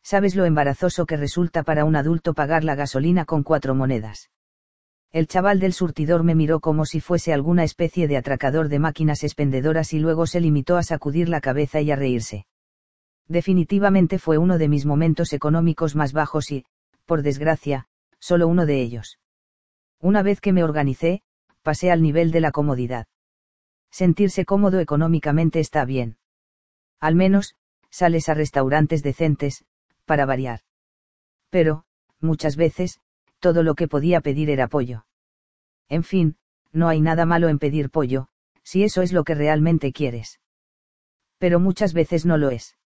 ¿Sabes 0.01 0.35
lo 0.35 0.45
embarazoso 0.45 1.05
que 1.05 1.15
resulta 1.15 1.61
para 1.61 1.85
un 1.85 1.95
adulto 1.95 2.33
pagar 2.33 2.63
la 2.63 2.73
gasolina 2.73 3.25
con 3.25 3.43
cuatro 3.43 3.75
monedas? 3.75 4.31
El 5.11 5.27
chaval 5.27 5.59
del 5.59 5.73
surtidor 5.73 6.23
me 6.23 6.33
miró 6.33 6.59
como 6.59 6.85
si 6.85 7.01
fuese 7.01 7.31
alguna 7.31 7.63
especie 7.63 8.07
de 8.07 8.17
atracador 8.17 8.67
de 8.67 8.79
máquinas 8.79 9.23
expendedoras 9.23 9.93
y 9.93 9.99
luego 9.99 10.25
se 10.25 10.41
limitó 10.41 10.77
a 10.77 10.81
sacudir 10.81 11.29
la 11.29 11.39
cabeza 11.39 11.81
y 11.81 11.91
a 11.91 11.95
reírse. 11.95 12.47
Definitivamente 13.27 14.17
fue 14.17 14.39
uno 14.39 14.57
de 14.57 14.69
mis 14.69 14.87
momentos 14.87 15.33
económicos 15.33 15.95
más 15.95 16.13
bajos 16.13 16.49
y, 16.49 16.65
por 17.05 17.21
desgracia, 17.21 17.85
solo 18.17 18.47
uno 18.47 18.65
de 18.65 18.81
ellos. 18.81 19.19
Una 20.01 20.23
vez 20.23 20.39
que 20.39 20.53
me 20.53 20.63
organicé, 20.63 21.21
pasé 21.61 21.91
al 21.91 22.01
nivel 22.01 22.31
de 22.31 22.39
la 22.39 22.51
comodidad. 22.51 23.07
Sentirse 23.91 24.45
cómodo 24.45 24.79
económicamente 24.79 25.59
está 25.59 25.83
bien. 25.83 26.17
Al 26.99 27.15
menos, 27.15 27.55
sales 27.89 28.29
a 28.29 28.33
restaurantes 28.33 29.03
decentes, 29.03 29.65
para 30.05 30.25
variar. 30.25 30.61
Pero, 31.49 31.85
muchas 32.19 32.55
veces, 32.55 32.99
todo 33.39 33.63
lo 33.63 33.75
que 33.75 33.87
podía 33.87 34.21
pedir 34.21 34.49
era 34.49 34.67
pollo. 34.67 35.05
En 35.89 36.03
fin, 36.03 36.37
no 36.71 36.87
hay 36.87 37.01
nada 37.01 37.25
malo 37.25 37.49
en 37.49 37.59
pedir 37.59 37.89
pollo, 37.89 38.27
si 38.63 38.83
eso 38.83 39.01
es 39.01 39.11
lo 39.11 39.23
que 39.23 39.35
realmente 39.35 39.91
quieres. 39.91 40.39
Pero 41.39 41.59
muchas 41.59 41.93
veces 41.93 42.25
no 42.25 42.37
lo 42.37 42.51
es. 42.51 42.77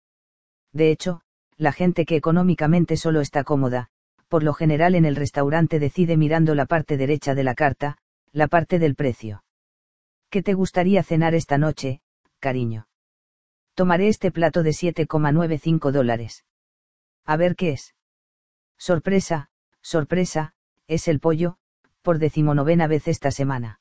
De 0.72 0.90
hecho, 0.90 1.22
la 1.56 1.72
gente 1.72 2.06
que 2.06 2.16
económicamente 2.16 2.96
solo 2.96 3.20
está 3.20 3.44
cómoda, 3.44 3.90
por 4.32 4.44
lo 4.44 4.54
general 4.54 4.94
en 4.94 5.04
el 5.04 5.14
restaurante 5.14 5.78
decide 5.78 6.16
mirando 6.16 6.54
la 6.54 6.64
parte 6.64 6.96
derecha 6.96 7.34
de 7.34 7.44
la 7.44 7.54
carta, 7.54 7.98
la 8.32 8.48
parte 8.48 8.78
del 8.78 8.94
precio. 8.94 9.44
¿Qué 10.30 10.42
te 10.42 10.54
gustaría 10.54 11.02
cenar 11.02 11.34
esta 11.34 11.58
noche, 11.58 12.00
cariño? 12.40 12.88
Tomaré 13.74 14.08
este 14.08 14.30
plato 14.30 14.62
de 14.62 14.70
7,95 14.70 15.90
dólares. 15.90 16.46
A 17.26 17.36
ver 17.36 17.56
qué 17.56 17.72
es. 17.72 17.94
Sorpresa, 18.78 19.50
sorpresa, 19.82 20.54
es 20.86 21.08
el 21.08 21.20
pollo, 21.20 21.58
por 22.00 22.18
decimonovena 22.18 22.86
vez 22.86 23.08
esta 23.08 23.32
semana. 23.32 23.80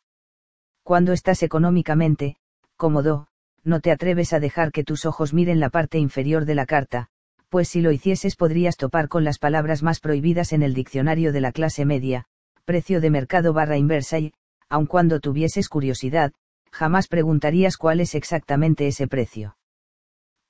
Cuando 0.84 1.14
estás 1.14 1.44
económicamente, 1.44 2.36
cómodo, 2.76 3.30
no 3.64 3.80
te 3.80 3.90
atreves 3.90 4.34
a 4.34 4.41
dejar 4.41 4.73
que 4.73 4.84
tus 4.84 5.06
ojos 5.06 5.34
miren 5.34 5.61
la 5.61 5.69
parte 5.69 5.98
inferior 5.98 6.44
de 6.44 6.56
la 6.56 6.65
carta, 6.65 7.07
pues 7.52 7.68
si 7.68 7.82
lo 7.82 7.91
hicieses 7.91 8.38
podrías 8.38 8.78
topar 8.78 9.10
con 9.10 9.26
las 9.26 9.38
palabras 9.38 9.84
más 9.84 9.99
prohibidas 9.99 10.53
en 10.53 10.64
el 10.64 10.73
diccionario 10.73 11.34
de 11.34 11.41
la 11.41 11.52
clase 11.52 11.84
media, 11.84 12.23
precio 12.64 13.02
de 13.02 13.10
mercado 13.10 13.52
barra 13.52 13.78
inversa 13.78 14.19
y, 14.19 14.32
aun 14.69 14.86
cuando 14.86 15.19
tuvieses 15.19 15.68
curiosidad, 15.68 16.32
jamás 16.72 17.10
preguntarías 17.10 17.76
cuál 17.76 17.99
es 17.99 18.15
exactamente 18.15 18.88
ese 18.88 19.06
precio. 19.06 19.57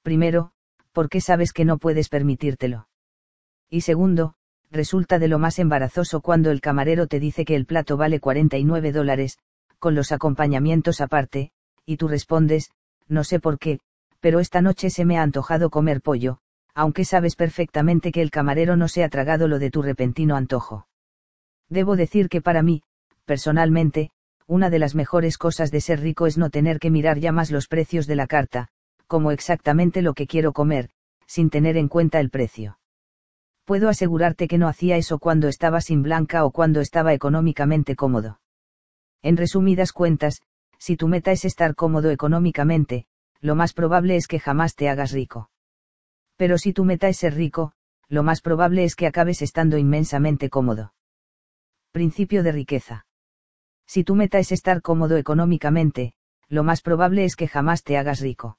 Primero, 0.04 0.52
porque 0.92 1.22
sabes 1.22 1.54
que 1.54 1.66
no 1.66 1.80
puedes 1.80 2.08
permitírtelo. 2.08 2.88
Y 3.68 3.82
segundo, 3.82 4.36
resulta 4.70 5.18
de 5.18 5.28
lo 5.28 5.40
más 5.40 5.58
embarazoso 5.58 6.22
cuando 6.22 6.52
el 6.52 6.62
camarero 6.62 7.08
te 7.08 7.20
dice 7.20 7.46
que 7.46 7.56
el 7.56 7.66
plato 7.66 7.98
vale 7.98 8.20
49 8.20 8.92
dólares, 8.92 9.40
con 9.80 9.96
los 9.96 10.12
acompañamientos 10.12 11.02
aparte, 11.02 11.50
y 11.84 11.98
tú 11.98 12.08
respondes, 12.08 12.70
no 13.08 13.24
sé 13.24 13.40
por 13.40 13.58
qué, 13.58 13.80
pero 14.20 14.40
esta 14.40 14.62
noche 14.62 14.92
se 14.92 15.04
me 15.04 15.18
ha 15.18 15.24
antojado 15.24 15.72
comer 15.72 16.02
pollo, 16.02 16.38
aunque 16.74 17.06
sabes 17.06 17.36
perfectamente 17.36 18.12
que 18.12 18.22
el 18.22 18.32
camarero 18.32 18.76
no 18.76 18.88
se 18.88 19.04
ha 19.04 19.10
tragado 19.10 19.48
lo 19.48 19.60
de 19.60 19.72
tu 19.72 19.82
repentino 19.82 20.36
antojo. 20.36 20.88
Debo 21.70 21.96
decir 21.96 22.30
que 22.30 22.42
para 22.42 22.64
mí, 22.64 22.84
personalmente, 23.26 24.12
una 24.48 24.70
de 24.70 24.80
las 24.80 24.96
mejores 24.96 25.38
cosas 25.38 25.72
de 25.72 25.82
ser 25.82 26.02
rico 26.02 26.28
es 26.28 26.38
no 26.38 26.50
tener 26.50 26.80
que 26.80 26.90
mirar 26.90 27.20
ya 27.20 27.32
más 27.32 27.52
los 27.52 27.68
precios 27.68 28.08
de 28.08 28.16
la 28.16 28.28
carta, 28.28 28.68
como 29.08 29.32
exactamente 29.32 30.02
lo 30.02 30.14
que 30.14 30.28
quiero 30.28 30.54
comer, 30.54 30.90
sin 31.28 31.50
tener 31.50 31.78
en 31.78 31.88
cuenta 31.88 32.20
el 32.20 32.30
precio. 32.30 32.78
Puedo 33.64 33.88
asegurarte 33.88 34.48
que 34.48 34.58
no 34.58 34.68
hacía 34.68 34.98
eso 34.98 35.20
cuando 35.20 35.48
estaba 35.48 35.80
sin 35.80 36.02
blanca 36.02 36.44
o 36.44 36.52
cuando 36.52 36.82
estaba 36.82 37.14
económicamente 37.14 37.96
cómodo. 37.96 38.42
En 39.22 39.38
resumidas 39.38 39.94
cuentas, 39.94 40.42
si 40.78 40.98
tu 40.98 41.08
meta 41.08 41.32
es 41.32 41.46
estar 41.46 41.76
cómodo 41.76 42.10
económicamente, 42.10 43.06
lo 43.40 43.56
más 43.56 43.74
probable 43.74 44.16
es 44.16 44.28
que 44.28 44.40
jamás 44.40 44.76
te 44.76 44.90
hagas 44.90 45.12
rico. 45.12 45.51
Pero 46.42 46.58
si 46.58 46.74
tu 46.74 46.86
meta 46.86 47.08
es 47.08 47.18
ser 47.18 47.36
rico, 47.36 47.74
lo 48.10 48.24
más 48.24 48.42
probable 48.42 48.84
es 48.84 48.96
que 48.96 49.06
acabes 49.06 49.44
estando 49.44 49.78
inmensamente 49.78 50.50
cómodo. 50.50 50.96
Principio 51.92 52.42
de 52.42 52.52
riqueza. 52.52 53.06
Si 53.86 54.04
tu 54.04 54.16
meta 54.16 54.40
es 54.40 54.52
estar 54.52 54.82
cómodo 54.82 55.18
económicamente, 55.18 56.16
lo 56.50 56.64
más 56.64 56.82
probable 56.82 57.26
es 57.26 57.36
que 57.36 57.48
jamás 57.48 57.84
te 57.84 57.96
hagas 57.96 58.22
rico. 58.22 58.58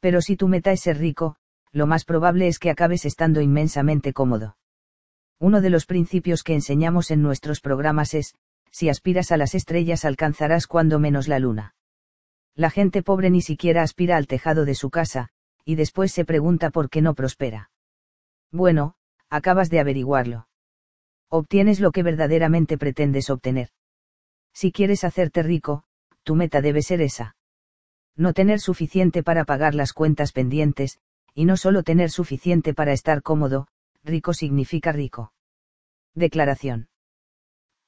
Pero 0.00 0.22
si 0.22 0.38
tu 0.38 0.48
meta 0.48 0.72
es 0.72 0.80
ser 0.80 0.96
rico, 0.96 1.36
lo 1.70 1.86
más 1.86 2.06
probable 2.06 2.48
es 2.48 2.58
que 2.58 2.70
acabes 2.70 3.04
estando 3.04 3.42
inmensamente 3.42 4.14
cómodo. 4.14 4.56
Uno 5.38 5.60
de 5.60 5.68
los 5.68 5.84
principios 5.84 6.42
que 6.42 6.54
enseñamos 6.54 7.10
en 7.10 7.20
nuestros 7.20 7.60
programas 7.60 8.14
es, 8.14 8.34
si 8.70 8.88
aspiras 8.88 9.32
a 9.32 9.36
las 9.36 9.54
estrellas 9.54 10.06
alcanzarás 10.06 10.66
cuando 10.66 10.98
menos 10.98 11.28
la 11.28 11.40
luna. 11.40 11.74
La 12.54 12.70
gente 12.70 13.02
pobre 13.02 13.28
ni 13.28 13.42
siquiera 13.42 13.82
aspira 13.82 14.16
al 14.16 14.26
tejado 14.26 14.64
de 14.64 14.74
su 14.74 14.88
casa, 14.88 15.28
y 15.66 15.74
después 15.74 16.12
se 16.12 16.24
pregunta 16.24 16.70
por 16.70 16.88
qué 16.88 17.02
no 17.02 17.14
prospera. 17.14 17.70
Bueno, 18.52 18.94
acabas 19.28 19.68
de 19.68 19.80
averiguarlo. 19.80 20.46
Obtienes 21.28 21.80
lo 21.80 21.90
que 21.90 22.04
verdaderamente 22.04 22.78
pretendes 22.78 23.28
obtener. 23.30 23.70
Si 24.54 24.70
quieres 24.70 25.02
hacerte 25.02 25.42
rico, 25.42 25.82
tu 26.22 26.36
meta 26.36 26.60
debe 26.60 26.82
ser 26.82 27.00
esa. 27.00 27.36
No 28.14 28.32
tener 28.32 28.60
suficiente 28.60 29.24
para 29.24 29.44
pagar 29.44 29.74
las 29.74 29.92
cuentas 29.92 30.32
pendientes, 30.32 31.00
y 31.34 31.44
no 31.44 31.56
solo 31.56 31.82
tener 31.82 32.10
suficiente 32.10 32.72
para 32.72 32.92
estar 32.92 33.20
cómodo, 33.22 33.66
rico 34.04 34.32
significa 34.34 34.92
rico. 34.92 35.32
Declaración. 36.14 36.88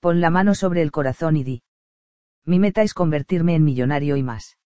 Pon 0.00 0.20
la 0.20 0.30
mano 0.30 0.56
sobre 0.56 0.82
el 0.82 0.90
corazón 0.90 1.36
y 1.36 1.44
di. 1.44 1.62
Mi 2.44 2.58
meta 2.58 2.82
es 2.82 2.92
convertirme 2.92 3.54
en 3.54 3.64
millonario 3.64 4.16
y 4.16 4.24
más. 4.24 4.58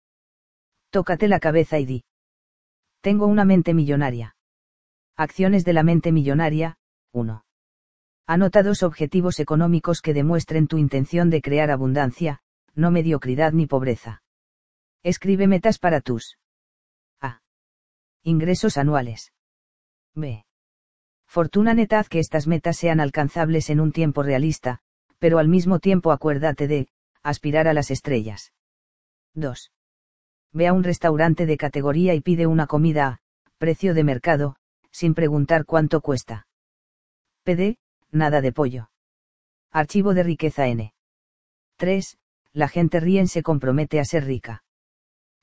Tócate 0.89 1.27
la 1.27 1.39
cabeza 1.39 1.77
y 1.77 1.85
di. 1.85 2.03
Tengo 3.03 3.27
una 3.27 3.43
mente 3.43 3.73
millonaria. 3.73 4.37
Acciones 5.17 5.65
de 5.65 5.73
la 5.73 5.83
mente 5.83 6.13
millonaria, 6.13 6.77
1. 7.11 7.43
Anota 8.27 8.63
dos 8.63 8.81
objetivos 8.81 9.41
económicos 9.41 10.01
que 10.01 10.13
demuestren 10.13 10.67
tu 10.67 10.77
intención 10.77 11.29
de 11.29 11.41
crear 11.41 11.69
abundancia, 11.69 12.39
no 12.75 12.91
mediocridad 12.91 13.51
ni 13.51 13.67
pobreza. 13.67 14.23
Escribe 15.03 15.47
metas 15.47 15.79
para 15.79 15.99
tus 15.99 16.37
A. 17.19 17.41
Ingresos 18.23 18.77
anuales. 18.77 19.33
B. 20.15 20.45
Fortuna 21.27 21.73
netad 21.73 22.07
que 22.07 22.19
estas 22.19 22.47
metas 22.47 22.77
sean 22.77 23.01
alcanzables 23.01 23.69
en 23.69 23.81
un 23.81 23.91
tiempo 23.91 24.23
realista, 24.23 24.79
pero 25.19 25.39
al 25.39 25.49
mismo 25.49 25.79
tiempo 25.79 26.13
acuérdate 26.13 26.69
de, 26.69 26.87
aspirar 27.21 27.67
a 27.67 27.73
las 27.73 27.91
estrellas. 27.91 28.53
2. 29.33 29.73
Ve 30.53 30.67
a 30.67 30.73
un 30.73 30.83
restaurante 30.83 31.45
de 31.45 31.57
categoría 31.57 32.13
y 32.13 32.21
pide 32.21 32.45
una 32.45 32.67
comida 32.67 33.07
a, 33.07 33.19
precio 33.57 33.93
de 33.93 34.03
mercado, 34.03 34.55
sin 34.91 35.15
preguntar 35.15 35.65
cuánto 35.65 36.01
cuesta. 36.01 36.47
PD, 37.43 37.77
nada 38.11 38.39
de 38.41 38.51
pollo. 38.51 38.89
Archivo 39.71 40.13
de 40.13 40.23
riqueza 40.23 40.67
N. 40.67 40.93
3. 41.77 42.17
La 42.53 42.67
gente 42.67 42.99
ríen 42.99 43.27
se 43.27 43.41
compromete 43.41 43.99
a 43.99 44.05
ser 44.05 44.25
rica. 44.25 44.63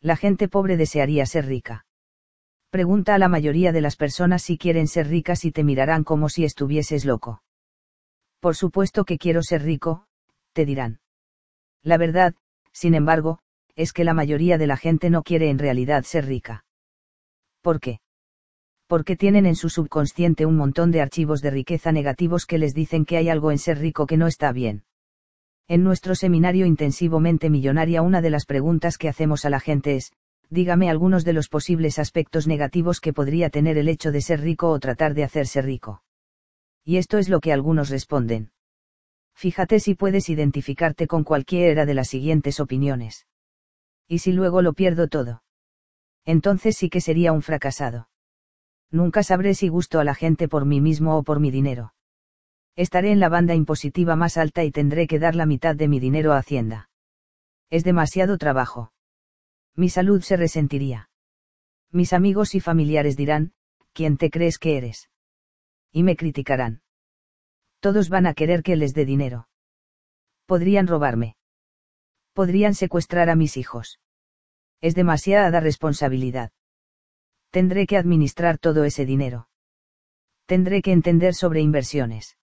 La 0.01 0.17
gente 0.17 0.49
pobre 0.49 0.77
desearía 0.77 1.27
ser 1.27 1.47
rica. 1.47 1.87
Pregunta 2.71 3.17
a 3.17 3.19
la 3.19 3.29
mayoría 3.29 3.73
de 3.73 3.81
las 3.81 3.97
personas 3.97 4.43
si 4.43 4.57
quieren 4.57 4.87
ser 4.87 5.09
ricas 5.09 5.45
y 5.45 5.51
te 5.51 5.65
mirarán 5.65 6.05
como 6.05 6.29
si 6.29 6.45
estuvieses 6.45 7.05
loco. 7.05 7.43
Por 8.39 8.55
supuesto 8.55 9.05
que 9.05 9.19
quiero 9.19 9.43
ser 9.43 9.63
rico, 9.63 10.07
te 10.53 10.65
dirán. 10.65 11.01
La 11.83 11.97
verdad, 11.97 12.35
sin 12.73 12.95
embargo, 12.95 13.41
es 13.81 13.95
que 13.95 14.05
la 14.05 14.13
mayoría 14.13 14.59
de 14.59 14.67
la 14.67 14.77
gente 14.77 15.09
no 15.09 15.23
quiere 15.23 15.49
en 15.49 15.59
realidad 15.59 16.05
ser 16.05 16.27
rica. 16.27 16.67
¿Por 17.63 17.81
qué? 17.81 18.01
Porque 18.87 19.17
tienen 19.17 19.47
en 19.47 19.57
su 19.57 19.71
subconsciente 19.71 20.45
un 20.45 20.57
montón 20.57 20.91
de 20.91 21.01
archivos 21.01 21.41
de 21.41 21.51
riqueza 21.51 21.91
negativos 21.91 22.45
que 22.45 22.59
les 22.59 22.75
dicen 22.75 23.07
que 23.07 23.17
hay 23.17 23.31
algo 23.31 23.51
en 23.51 23.57
ser 23.57 23.79
rico 23.79 24.07
que 24.07 24.19
no 24.19 24.27
está 24.27 24.53
bien. 24.53 24.85
En 25.67 25.83
nuestro 25.83 26.15
seminario 26.15 26.67
intensivamente 26.67 27.49
millonaria 27.49 28.03
una 28.03 28.21
de 28.21 28.29
las 28.29 28.45
preguntas 28.45 28.99
que 28.99 29.09
hacemos 29.09 29.47
a 29.47 29.51
la 29.51 29.61
gente 29.61 29.97
es, 29.97 30.13
dígame 30.51 30.91
algunos 30.91 31.25
de 31.25 31.33
los 31.33 31.49
posibles 31.49 31.99
aspectos 31.99 32.47
negativos 32.47 33.01
que 33.01 33.15
podría 33.15 33.49
tener 33.49 33.79
el 33.79 33.89
hecho 33.89 34.13
de 34.13 34.21
ser 34.21 34.43
rico 34.43 34.69
o 34.69 34.79
tratar 34.79 35.15
de 35.15 35.25
hacerse 35.25 35.63
rico. 35.63 36.03
Y 36.85 36.99
esto 36.99 37.17
es 37.17 37.31
lo 37.31 37.41
que 37.41 37.55
algunos 37.55 37.89
responden. 37.89 38.51
Fíjate 39.35 39.81
si 39.81 39.95
puedes 39.95 40.29
identificarte 40.29 41.07
con 41.07 41.25
cualquiera 41.25 41.87
de 41.87 41.95
las 41.95 42.09
siguientes 42.09 42.61
opiniones. 42.61 43.25
¿Y 44.11 44.19
si 44.19 44.33
luego 44.33 44.61
lo 44.61 44.75
pierdo 44.75 45.09
todo? 45.09 45.43
Entonces 46.27 46.77
sí 46.77 46.91
que 46.91 47.01
sería 47.01 47.33
un 47.33 47.41
fracasado. 47.41 48.11
Nunca 48.91 49.23
sabré 49.23 49.55
si 49.55 49.69
gusto 49.69 50.01
a 50.01 50.05
la 50.05 50.15
gente 50.15 50.49
por 50.49 50.67
mí 50.67 50.83
mismo 50.83 51.17
o 51.17 51.23
por 51.23 51.41
mi 51.41 51.51
dinero. 51.51 51.95
Estaré 52.77 53.13
en 53.13 53.21
la 53.21 53.31
banda 53.31 53.55
impositiva 53.55 54.17
más 54.17 54.37
alta 54.37 54.65
y 54.65 54.71
tendré 54.71 55.07
que 55.07 55.19
dar 55.19 55.35
la 55.35 55.47
mitad 55.47 55.77
de 55.77 55.89
mi 55.89 56.01
dinero 56.01 56.35
a 56.35 56.39
Hacienda. 56.39 56.91
Es 57.71 57.85
demasiado 57.85 58.37
trabajo 58.37 58.93
mi 59.81 59.89
salud 59.89 60.21
se 60.21 60.37
resentiría. 60.37 61.09
Mis 61.91 62.13
amigos 62.13 62.55
y 62.55 62.61
familiares 62.61 63.17
dirán, 63.17 63.53
¿quién 63.95 64.19
te 64.19 64.31
crees 64.31 64.59
que 64.59 64.77
eres? 64.77 65.09
Y 65.91 66.03
me 66.03 66.17
criticarán. 66.17 66.83
Todos 67.81 68.11
van 68.11 68.27
a 68.27 68.35
querer 68.35 68.63
que 68.63 68.77
les 68.77 68.93
dé 68.93 69.05
dinero. 69.05 69.49
Podrían 70.47 70.87
robarme. 70.87 71.37
Podrían 72.41 72.75
secuestrar 72.75 73.29
a 73.29 73.37
mis 73.37 73.59
hijos. 73.59 74.01
Es 74.81 74.95
demasiada 74.95 75.61
responsabilidad. 75.61 76.53
Tendré 77.51 77.87
que 77.87 77.99
administrar 77.99 78.57
todo 78.57 78.85
ese 78.85 79.05
dinero. 79.05 79.51
Tendré 80.47 80.81
que 80.81 80.93
entender 80.93 81.35
sobre 81.35 81.61
inversiones. 81.61 82.39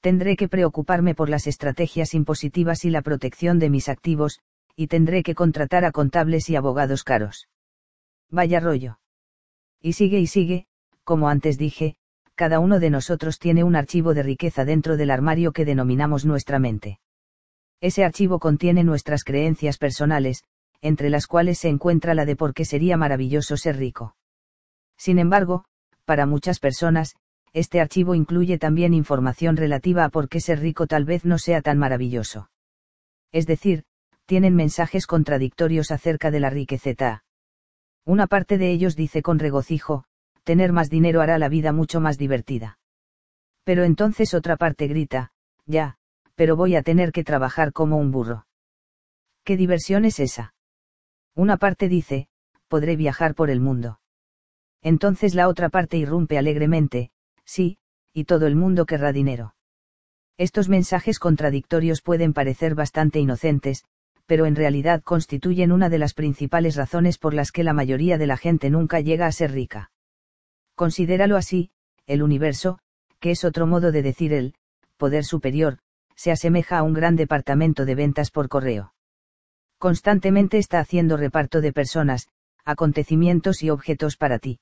Tendré 0.00 0.36
que 0.36 0.46
preocuparme 0.46 1.16
por 1.16 1.30
las 1.30 1.48
estrategias 1.48 2.14
impositivas 2.14 2.84
y 2.84 2.90
la 2.90 3.02
protección 3.02 3.58
de 3.58 3.70
mis 3.70 3.88
activos, 3.88 4.38
y 4.76 4.86
tendré 4.86 5.24
que 5.24 5.34
contratar 5.34 5.84
a 5.84 5.90
contables 5.90 6.48
y 6.48 6.54
abogados 6.54 7.02
caros. 7.02 7.48
Vaya 8.30 8.60
rollo. 8.60 9.00
Y 9.80 9.94
sigue 9.94 10.20
y 10.20 10.28
sigue, 10.28 10.68
como 11.02 11.28
antes 11.28 11.58
dije, 11.58 11.96
cada 12.36 12.60
uno 12.60 12.78
de 12.78 12.90
nosotros 12.90 13.40
tiene 13.40 13.64
un 13.64 13.74
archivo 13.74 14.14
de 14.14 14.22
riqueza 14.22 14.64
dentro 14.64 14.96
del 14.96 15.10
armario 15.10 15.50
que 15.50 15.64
denominamos 15.64 16.24
nuestra 16.24 16.60
mente. 16.60 17.00
Ese 17.80 18.04
archivo 18.04 18.38
contiene 18.38 18.84
nuestras 18.84 19.24
creencias 19.24 19.78
personales, 19.78 20.42
entre 20.80 21.10
las 21.10 21.26
cuales 21.26 21.58
se 21.58 21.68
encuentra 21.68 22.14
la 22.14 22.24
de 22.24 22.36
por 22.36 22.54
qué 22.54 22.64
sería 22.64 22.96
maravilloso 22.96 23.56
ser 23.56 23.76
rico. 23.76 24.16
Sin 24.96 25.18
embargo, 25.18 25.64
para 26.04 26.26
muchas 26.26 26.58
personas, 26.58 27.14
este 27.52 27.80
archivo 27.80 28.14
incluye 28.14 28.58
también 28.58 28.94
información 28.94 29.56
relativa 29.56 30.04
a 30.04 30.08
por 30.08 30.28
qué 30.28 30.40
ser 30.40 30.60
rico 30.60 30.86
tal 30.86 31.04
vez 31.04 31.24
no 31.24 31.38
sea 31.38 31.62
tan 31.62 31.78
maravilloso. 31.78 32.50
Es 33.32 33.46
decir, 33.46 33.84
tienen 34.26 34.54
mensajes 34.54 35.06
contradictorios 35.06 35.90
acerca 35.90 36.30
de 36.30 36.40
la 36.40 36.50
riqueza. 36.50 37.24
Una 38.04 38.26
parte 38.26 38.58
de 38.58 38.70
ellos 38.70 38.96
dice 38.96 39.22
con 39.22 39.38
regocijo, 39.38 40.04
tener 40.44 40.72
más 40.72 40.90
dinero 40.90 41.20
hará 41.20 41.38
la 41.38 41.48
vida 41.48 41.72
mucho 41.72 42.00
más 42.00 42.18
divertida. 42.18 42.78
Pero 43.64 43.84
entonces 43.84 44.34
otra 44.34 44.56
parte 44.56 44.86
grita, 44.86 45.32
ya, 45.66 45.97
pero 46.38 46.54
voy 46.54 46.76
a 46.76 46.82
tener 46.82 47.10
que 47.10 47.24
trabajar 47.24 47.72
como 47.72 47.96
un 47.96 48.12
burro. 48.12 48.46
¿Qué 49.42 49.56
diversión 49.56 50.04
es 50.04 50.20
esa? 50.20 50.54
Una 51.34 51.56
parte 51.56 51.88
dice, 51.88 52.28
podré 52.68 52.94
viajar 52.94 53.34
por 53.34 53.50
el 53.50 53.58
mundo. 53.58 53.98
Entonces 54.80 55.34
la 55.34 55.48
otra 55.48 55.68
parte 55.68 55.96
irrumpe 55.96 56.38
alegremente, 56.38 57.10
sí, 57.44 57.78
y 58.12 58.22
todo 58.22 58.46
el 58.46 58.54
mundo 58.54 58.86
querrá 58.86 59.10
dinero. 59.12 59.56
Estos 60.36 60.68
mensajes 60.68 61.18
contradictorios 61.18 62.02
pueden 62.02 62.32
parecer 62.32 62.76
bastante 62.76 63.18
inocentes, 63.18 63.82
pero 64.26 64.46
en 64.46 64.54
realidad 64.54 65.02
constituyen 65.02 65.72
una 65.72 65.88
de 65.88 65.98
las 65.98 66.14
principales 66.14 66.76
razones 66.76 67.18
por 67.18 67.34
las 67.34 67.50
que 67.50 67.64
la 67.64 67.72
mayoría 67.72 68.16
de 68.16 68.28
la 68.28 68.36
gente 68.36 68.70
nunca 68.70 69.00
llega 69.00 69.26
a 69.26 69.32
ser 69.32 69.50
rica. 69.50 69.90
Considéralo 70.76 71.36
así, 71.36 71.72
el 72.06 72.22
universo, 72.22 72.78
que 73.18 73.32
es 73.32 73.42
otro 73.42 73.66
modo 73.66 73.90
de 73.90 74.02
decir 74.02 74.32
el 74.32 74.54
poder 74.98 75.24
superior, 75.24 75.78
se 76.18 76.32
asemeja 76.32 76.78
a 76.78 76.82
un 76.82 76.94
gran 76.94 77.14
departamento 77.14 77.84
de 77.84 77.94
ventas 77.94 78.32
por 78.32 78.48
correo. 78.48 78.92
Constantemente 79.78 80.58
está 80.58 80.80
haciendo 80.80 81.16
reparto 81.16 81.60
de 81.60 81.72
personas, 81.72 82.26
acontecimientos 82.64 83.62
y 83.62 83.70
objetos 83.70 84.16
para 84.16 84.40
ti. 84.40 84.58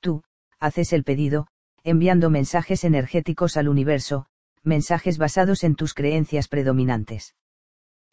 Tú, 0.00 0.24
haces 0.58 0.92
el 0.92 1.04
pedido, 1.04 1.46
enviando 1.84 2.28
mensajes 2.28 2.82
energéticos 2.82 3.56
al 3.56 3.68
universo, 3.68 4.26
mensajes 4.64 5.16
basados 5.16 5.62
en 5.62 5.76
tus 5.76 5.94
creencias 5.94 6.48
predominantes. 6.48 7.36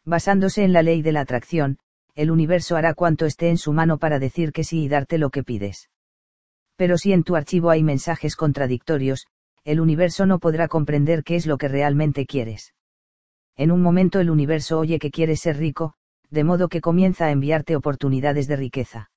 Basándose 0.04 0.62
en 0.62 0.72
la 0.72 0.84
ley 0.84 1.02
de 1.02 1.10
la 1.10 1.22
atracción, 1.22 1.78
el 2.14 2.30
universo 2.30 2.76
hará 2.76 2.94
cuanto 2.94 3.26
esté 3.26 3.48
en 3.48 3.58
su 3.58 3.72
mano 3.72 3.98
para 3.98 4.20
decir 4.20 4.52
que 4.52 4.62
sí 4.62 4.84
y 4.84 4.88
darte 4.88 5.18
lo 5.18 5.30
que 5.30 5.42
pides. 5.42 5.90
Pero 6.76 6.96
si 6.96 7.12
en 7.12 7.24
tu 7.24 7.34
archivo 7.34 7.70
hay 7.70 7.82
mensajes 7.82 8.36
contradictorios, 8.36 9.26
el 9.64 9.80
universo 9.80 10.26
no 10.26 10.38
podrá 10.38 10.68
comprender 10.68 11.22
qué 11.24 11.36
es 11.36 11.46
lo 11.46 11.58
que 11.58 11.68
realmente 11.68 12.26
quieres. 12.26 12.74
En 13.56 13.70
un 13.70 13.82
momento 13.82 14.20
el 14.20 14.30
universo 14.30 14.78
oye 14.78 14.98
que 14.98 15.10
quieres 15.10 15.40
ser 15.40 15.58
rico, 15.58 15.94
de 16.30 16.44
modo 16.44 16.68
que 16.68 16.80
comienza 16.80 17.26
a 17.26 17.30
enviarte 17.30 17.76
oportunidades 17.76 18.48
de 18.48 18.56
riqueza. 18.56 19.10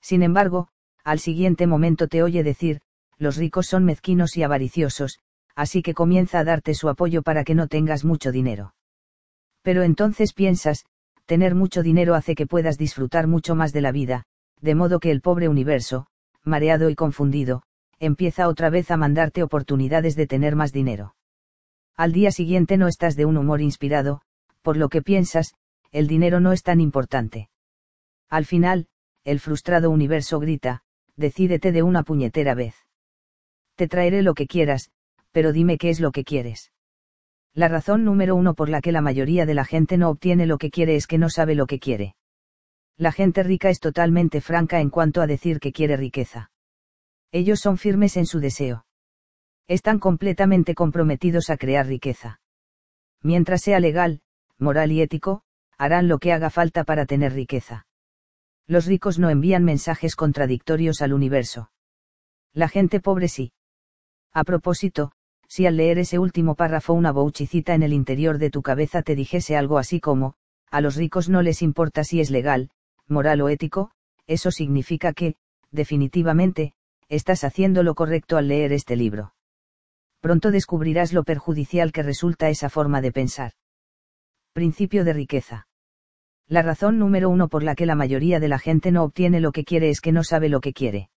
Sin 0.00 0.22
embargo, 0.22 0.68
al 1.04 1.20
siguiente 1.20 1.66
momento 1.66 2.08
te 2.08 2.22
oye 2.22 2.42
decir, 2.42 2.80
los 3.18 3.36
ricos 3.36 3.66
son 3.66 3.84
mezquinos 3.84 4.36
y 4.36 4.42
avariciosos, 4.42 5.20
así 5.54 5.82
que 5.82 5.94
comienza 5.94 6.40
a 6.40 6.44
darte 6.44 6.74
su 6.74 6.88
apoyo 6.88 7.22
para 7.22 7.44
que 7.44 7.54
no 7.54 7.68
tengas 7.68 8.04
mucho 8.04 8.32
dinero. 8.32 8.74
Pero 9.62 9.82
entonces 9.82 10.32
piensas, 10.32 10.84
tener 11.26 11.54
mucho 11.54 11.82
dinero 11.82 12.14
hace 12.14 12.34
que 12.34 12.46
puedas 12.46 12.78
disfrutar 12.78 13.28
mucho 13.28 13.54
más 13.54 13.72
de 13.72 13.80
la 13.80 13.92
vida, 13.92 14.24
de 14.60 14.74
modo 14.74 14.98
que 14.98 15.10
el 15.10 15.20
pobre 15.20 15.48
universo, 15.48 16.06
mareado 16.44 16.90
y 16.90 16.96
confundido, 16.96 17.62
empieza 18.02 18.48
otra 18.48 18.68
vez 18.68 18.90
a 18.90 18.96
mandarte 18.96 19.44
oportunidades 19.44 20.16
de 20.16 20.26
tener 20.26 20.56
más 20.56 20.72
dinero. 20.72 21.14
Al 21.96 22.12
día 22.12 22.32
siguiente 22.32 22.76
no 22.76 22.88
estás 22.88 23.14
de 23.14 23.26
un 23.26 23.36
humor 23.36 23.60
inspirado, 23.60 24.22
por 24.60 24.76
lo 24.76 24.88
que 24.88 25.02
piensas, 25.02 25.54
el 25.92 26.08
dinero 26.08 26.40
no 26.40 26.50
es 26.50 26.64
tan 26.64 26.80
importante. 26.80 27.48
Al 28.28 28.44
final, 28.44 28.88
el 29.22 29.38
frustrado 29.38 29.88
universo 29.90 30.40
grita, 30.40 30.82
decídete 31.16 31.70
de 31.70 31.84
una 31.84 32.02
puñetera 32.02 32.54
vez. 32.54 32.74
Te 33.76 33.86
traeré 33.86 34.22
lo 34.22 34.34
que 34.34 34.48
quieras, 34.48 34.90
pero 35.30 35.52
dime 35.52 35.78
qué 35.78 35.90
es 35.90 36.00
lo 36.00 36.10
que 36.10 36.24
quieres. 36.24 36.72
La 37.54 37.68
razón 37.68 38.04
número 38.04 38.34
uno 38.34 38.54
por 38.54 38.68
la 38.68 38.80
que 38.80 38.90
la 38.90 39.00
mayoría 39.00 39.46
de 39.46 39.54
la 39.54 39.64
gente 39.64 39.96
no 39.96 40.10
obtiene 40.10 40.46
lo 40.46 40.58
que 40.58 40.70
quiere 40.70 40.96
es 40.96 41.06
que 41.06 41.18
no 41.18 41.30
sabe 41.30 41.54
lo 41.54 41.66
que 41.66 41.78
quiere. 41.78 42.16
La 42.96 43.12
gente 43.12 43.44
rica 43.44 43.70
es 43.70 43.78
totalmente 43.78 44.40
franca 44.40 44.80
en 44.80 44.90
cuanto 44.90 45.20
a 45.20 45.28
decir 45.28 45.60
que 45.60 45.72
quiere 45.72 45.96
riqueza. 45.96 46.51
Ellos 47.32 47.60
son 47.60 47.78
firmes 47.78 48.16
en 48.18 48.26
su 48.26 48.40
deseo. 48.40 48.84
Están 49.66 49.98
completamente 49.98 50.74
comprometidos 50.74 51.48
a 51.48 51.56
crear 51.56 51.86
riqueza. 51.86 52.40
Mientras 53.22 53.62
sea 53.62 53.80
legal, 53.80 54.20
moral 54.58 54.92
y 54.92 55.00
ético, 55.00 55.42
harán 55.78 56.08
lo 56.08 56.18
que 56.18 56.32
haga 56.32 56.50
falta 56.50 56.84
para 56.84 57.06
tener 57.06 57.32
riqueza. 57.32 57.86
Los 58.66 58.86
ricos 58.86 59.18
no 59.18 59.30
envían 59.30 59.64
mensajes 59.64 60.14
contradictorios 60.14 61.00
al 61.00 61.12
universo. 61.12 61.70
La 62.52 62.68
gente 62.68 63.00
pobre 63.00 63.28
sí. 63.28 63.52
A 64.32 64.44
propósito, 64.44 65.12
si 65.48 65.66
al 65.66 65.76
leer 65.76 65.98
ese 65.98 66.18
último 66.18 66.54
párrafo 66.54 66.92
una 66.92 67.12
bouchicita 67.12 67.74
en 67.74 67.82
el 67.82 67.92
interior 67.92 68.38
de 68.38 68.50
tu 68.50 68.62
cabeza 68.62 69.02
te 69.02 69.14
dijese 69.14 69.56
algo 69.56 69.78
así 69.78 70.00
como, 70.00 70.34
a 70.70 70.80
los 70.80 70.96
ricos 70.96 71.28
no 71.28 71.42
les 71.42 71.62
importa 71.62 72.04
si 72.04 72.20
es 72.20 72.30
legal, 72.30 72.70
moral 73.08 73.40
o 73.40 73.48
ético, 73.48 73.90
eso 74.26 74.50
significa 74.50 75.12
que, 75.12 75.36
definitivamente, 75.70 76.74
estás 77.12 77.44
haciendo 77.44 77.82
lo 77.82 77.94
correcto 77.94 78.38
al 78.38 78.48
leer 78.48 78.72
este 78.72 78.96
libro. 78.96 79.34
Pronto 80.20 80.50
descubrirás 80.50 81.12
lo 81.12 81.24
perjudicial 81.24 81.92
que 81.92 82.02
resulta 82.02 82.48
esa 82.48 82.70
forma 82.70 83.02
de 83.02 83.12
pensar. 83.12 83.52
Principio 84.54 85.04
de 85.04 85.12
riqueza. 85.12 85.66
La 86.48 86.62
razón 86.62 86.98
número 86.98 87.28
uno 87.28 87.48
por 87.48 87.64
la 87.64 87.74
que 87.74 87.84
la 87.84 87.94
mayoría 87.94 88.40
de 88.40 88.48
la 88.48 88.58
gente 88.58 88.92
no 88.92 89.04
obtiene 89.04 89.40
lo 89.40 89.52
que 89.52 89.64
quiere 89.64 89.90
es 89.90 90.00
que 90.00 90.12
no 90.12 90.24
sabe 90.24 90.48
lo 90.48 90.60
que 90.60 90.72
quiere. 90.72 91.10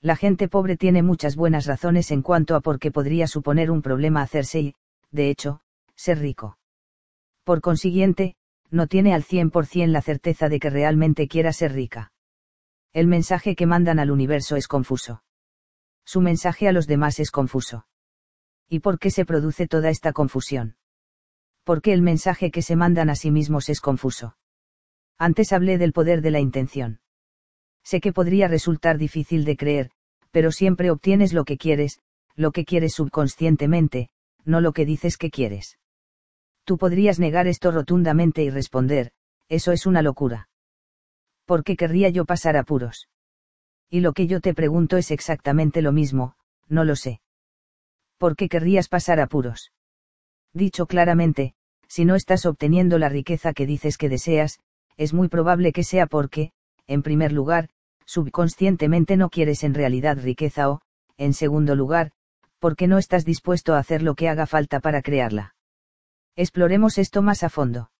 La 0.00 0.16
gente 0.16 0.48
pobre 0.48 0.76
tiene 0.76 1.04
muchas 1.04 1.36
buenas 1.36 1.66
razones 1.66 2.10
en 2.10 2.22
cuanto 2.22 2.56
a 2.56 2.60
por 2.60 2.80
qué 2.80 2.90
podría 2.90 3.28
suponer 3.28 3.70
un 3.70 3.80
problema 3.82 4.22
hacerse 4.22 4.60
y, 4.60 4.74
de 5.12 5.30
hecho, 5.30 5.60
ser 5.94 6.18
rico. 6.18 6.58
Por 7.44 7.60
consiguiente, 7.60 8.34
no 8.70 8.88
tiene 8.88 9.14
al 9.14 9.22
100% 9.22 9.86
la 9.86 10.02
certeza 10.02 10.48
de 10.48 10.58
que 10.58 10.70
realmente 10.70 11.28
quiera 11.28 11.52
ser 11.52 11.72
rica. 11.72 12.11
El 12.94 13.06
mensaje 13.06 13.56
que 13.56 13.66
mandan 13.66 13.98
al 13.98 14.10
universo 14.10 14.56
es 14.56 14.68
confuso. 14.68 15.22
Su 16.04 16.20
mensaje 16.20 16.68
a 16.68 16.72
los 16.72 16.86
demás 16.86 17.20
es 17.20 17.30
confuso. 17.30 17.86
¿Y 18.68 18.80
por 18.80 18.98
qué 18.98 19.10
se 19.10 19.24
produce 19.24 19.66
toda 19.66 19.88
esta 19.88 20.12
confusión? 20.12 20.76
Porque 21.64 21.94
el 21.94 22.02
mensaje 22.02 22.50
que 22.50 22.60
se 22.60 22.76
mandan 22.76 23.08
a 23.08 23.14
sí 23.14 23.30
mismos 23.30 23.70
es 23.70 23.80
confuso. 23.80 24.36
Antes 25.16 25.52
hablé 25.52 25.78
del 25.78 25.92
poder 25.92 26.20
de 26.20 26.32
la 26.32 26.40
intención. 26.40 27.00
Sé 27.82 28.00
que 28.00 28.12
podría 28.12 28.46
resultar 28.48 28.98
difícil 28.98 29.44
de 29.44 29.56
creer, 29.56 29.90
pero 30.30 30.52
siempre 30.52 30.90
obtienes 30.90 31.32
lo 31.32 31.44
que 31.44 31.56
quieres, 31.56 32.00
lo 32.34 32.52
que 32.52 32.64
quieres 32.64 32.94
subconscientemente, 32.94 34.10
no 34.44 34.60
lo 34.60 34.72
que 34.72 34.84
dices 34.84 35.16
que 35.16 35.30
quieres. 35.30 35.78
Tú 36.64 36.78
podrías 36.78 37.18
negar 37.18 37.46
esto 37.46 37.70
rotundamente 37.70 38.42
y 38.42 38.50
responder, 38.50 39.12
eso 39.48 39.72
es 39.72 39.86
una 39.86 40.02
locura. 40.02 40.48
¿Por 41.52 41.64
qué 41.64 41.76
querría 41.76 42.08
yo 42.08 42.24
pasar 42.24 42.56
apuros? 42.56 43.10
Y 43.90 44.00
lo 44.00 44.14
que 44.14 44.26
yo 44.26 44.40
te 44.40 44.54
pregunto 44.54 44.96
es 44.96 45.10
exactamente 45.10 45.82
lo 45.82 45.92
mismo, 45.92 46.34
no 46.66 46.82
lo 46.82 46.96
sé. 46.96 47.20
¿Por 48.16 48.36
qué 48.36 48.48
querrías 48.48 48.88
pasar 48.88 49.20
apuros? 49.20 49.70
Dicho 50.54 50.86
claramente, 50.86 51.52
si 51.88 52.06
no 52.06 52.14
estás 52.14 52.46
obteniendo 52.46 52.98
la 52.98 53.10
riqueza 53.10 53.52
que 53.52 53.66
dices 53.66 53.98
que 53.98 54.08
deseas, 54.08 54.60
es 54.96 55.12
muy 55.12 55.28
probable 55.28 55.74
que 55.74 55.84
sea 55.84 56.06
porque, 56.06 56.52
en 56.86 57.02
primer 57.02 57.32
lugar, 57.32 57.68
subconscientemente 58.06 59.18
no 59.18 59.28
quieres 59.28 59.62
en 59.62 59.74
realidad 59.74 60.16
riqueza 60.22 60.70
o, 60.70 60.80
en 61.18 61.34
segundo 61.34 61.74
lugar, 61.74 62.12
porque 62.60 62.86
no 62.86 62.96
estás 62.96 63.26
dispuesto 63.26 63.74
a 63.74 63.78
hacer 63.78 64.02
lo 64.02 64.14
que 64.14 64.30
haga 64.30 64.46
falta 64.46 64.80
para 64.80 65.02
crearla. 65.02 65.54
Exploremos 66.34 66.96
esto 66.96 67.20
más 67.20 67.42
a 67.42 67.50
fondo. 67.50 67.90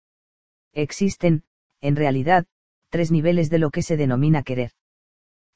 Existen, 0.72 1.44
en 1.82 1.96
realidad, 1.96 2.46
tres 2.92 3.10
niveles 3.10 3.48
de 3.48 3.58
lo 3.58 3.70
que 3.70 3.80
se 3.80 3.96
denomina 3.96 4.42
querer. 4.42 4.72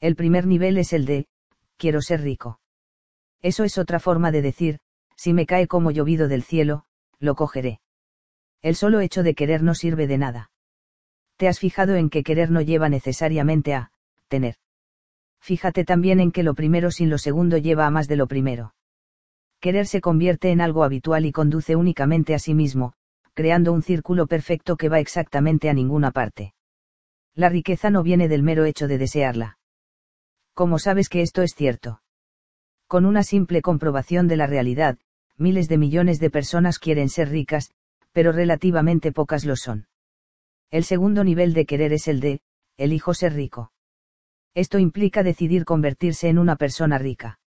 El 0.00 0.16
primer 0.16 0.46
nivel 0.46 0.78
es 0.78 0.94
el 0.94 1.04
de, 1.04 1.26
quiero 1.76 2.00
ser 2.00 2.22
rico. 2.22 2.60
Eso 3.42 3.62
es 3.62 3.76
otra 3.76 4.00
forma 4.00 4.32
de 4.32 4.40
decir, 4.40 4.78
si 5.16 5.34
me 5.34 5.44
cae 5.44 5.66
como 5.66 5.90
llovido 5.90 6.28
del 6.28 6.42
cielo, 6.42 6.84
lo 7.18 7.34
cogeré. 7.34 7.80
El 8.62 8.74
solo 8.74 9.00
hecho 9.00 9.22
de 9.22 9.34
querer 9.34 9.62
no 9.62 9.74
sirve 9.74 10.06
de 10.06 10.16
nada. 10.16 10.50
¿Te 11.36 11.46
has 11.46 11.58
fijado 11.58 11.94
en 11.96 12.08
que 12.08 12.22
querer 12.22 12.50
no 12.50 12.62
lleva 12.62 12.88
necesariamente 12.88 13.74
a, 13.74 13.92
tener? 14.28 14.54
Fíjate 15.38 15.84
también 15.84 16.20
en 16.20 16.32
que 16.32 16.42
lo 16.42 16.54
primero 16.54 16.90
sin 16.90 17.10
lo 17.10 17.18
segundo 17.18 17.58
lleva 17.58 17.86
a 17.86 17.90
más 17.90 18.08
de 18.08 18.16
lo 18.16 18.26
primero. 18.26 18.74
Querer 19.60 19.86
se 19.86 20.00
convierte 20.00 20.52
en 20.52 20.62
algo 20.62 20.84
habitual 20.84 21.26
y 21.26 21.32
conduce 21.32 21.76
únicamente 21.76 22.34
a 22.34 22.38
sí 22.38 22.54
mismo, 22.54 22.94
creando 23.34 23.74
un 23.74 23.82
círculo 23.82 24.26
perfecto 24.26 24.78
que 24.78 24.88
va 24.88 25.00
exactamente 25.00 25.68
a 25.68 25.74
ninguna 25.74 26.12
parte. 26.12 26.55
La 27.36 27.50
riqueza 27.50 27.90
no 27.90 28.02
viene 28.02 28.28
del 28.28 28.42
mero 28.42 28.64
hecho 28.64 28.88
de 28.88 28.96
desearla. 28.96 29.58
¿Cómo 30.54 30.78
sabes 30.78 31.10
que 31.10 31.20
esto 31.20 31.42
es 31.42 31.54
cierto? 31.54 32.00
Con 32.86 33.04
una 33.04 33.22
simple 33.22 33.60
comprobación 33.60 34.26
de 34.26 34.38
la 34.38 34.46
realidad, 34.46 34.98
miles 35.36 35.68
de 35.68 35.76
millones 35.76 36.18
de 36.18 36.30
personas 36.30 36.78
quieren 36.78 37.10
ser 37.10 37.28
ricas, 37.28 37.72
pero 38.12 38.32
relativamente 38.32 39.12
pocas 39.12 39.44
lo 39.44 39.54
son. 39.54 39.86
El 40.70 40.84
segundo 40.84 41.24
nivel 41.24 41.52
de 41.52 41.66
querer 41.66 41.92
es 41.92 42.08
el 42.08 42.20
de, 42.20 42.40
elijo 42.78 43.12
ser 43.12 43.34
rico. 43.34 43.70
Esto 44.54 44.78
implica 44.78 45.22
decidir 45.22 45.66
convertirse 45.66 46.30
en 46.30 46.38
una 46.38 46.56
persona 46.56 46.96
rica. 46.96 47.38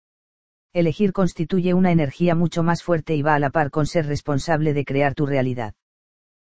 Elegir 0.71 1.13
constituye 1.13 1.73
una 1.73 1.91
energía 1.91 2.35
mucho 2.35 2.61
más 2.61 2.83
fuerte 2.83 3.15
y 3.15 3.23
va 3.23 3.33
a 3.33 3.39
la 3.39 3.49
par 3.49 3.71
con 3.71 3.87
ser 3.87 4.05
responsable 4.05 4.75
de 4.75 4.85
crear 4.85 5.15
tu 5.15 5.25
realidad. 5.25 5.73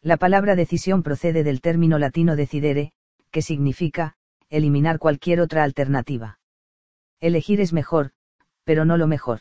La 0.01 0.17
palabra 0.17 0.55
decisión 0.55 1.01
procede 1.01 1.43
del 1.43 1.61
término 1.61 1.97
latino 1.97 2.35
decidere, 2.35 2.93
que 3.33 3.41
significa, 3.41 4.13
eliminar 4.49 4.99
cualquier 4.99 5.41
otra 5.41 5.63
alternativa. 5.63 6.39
Elegir 7.19 7.59
es 7.61 7.73
mejor, 7.73 8.11
pero 8.63 8.85
no 8.85 8.95
lo 8.95 9.07
mejor. 9.07 9.39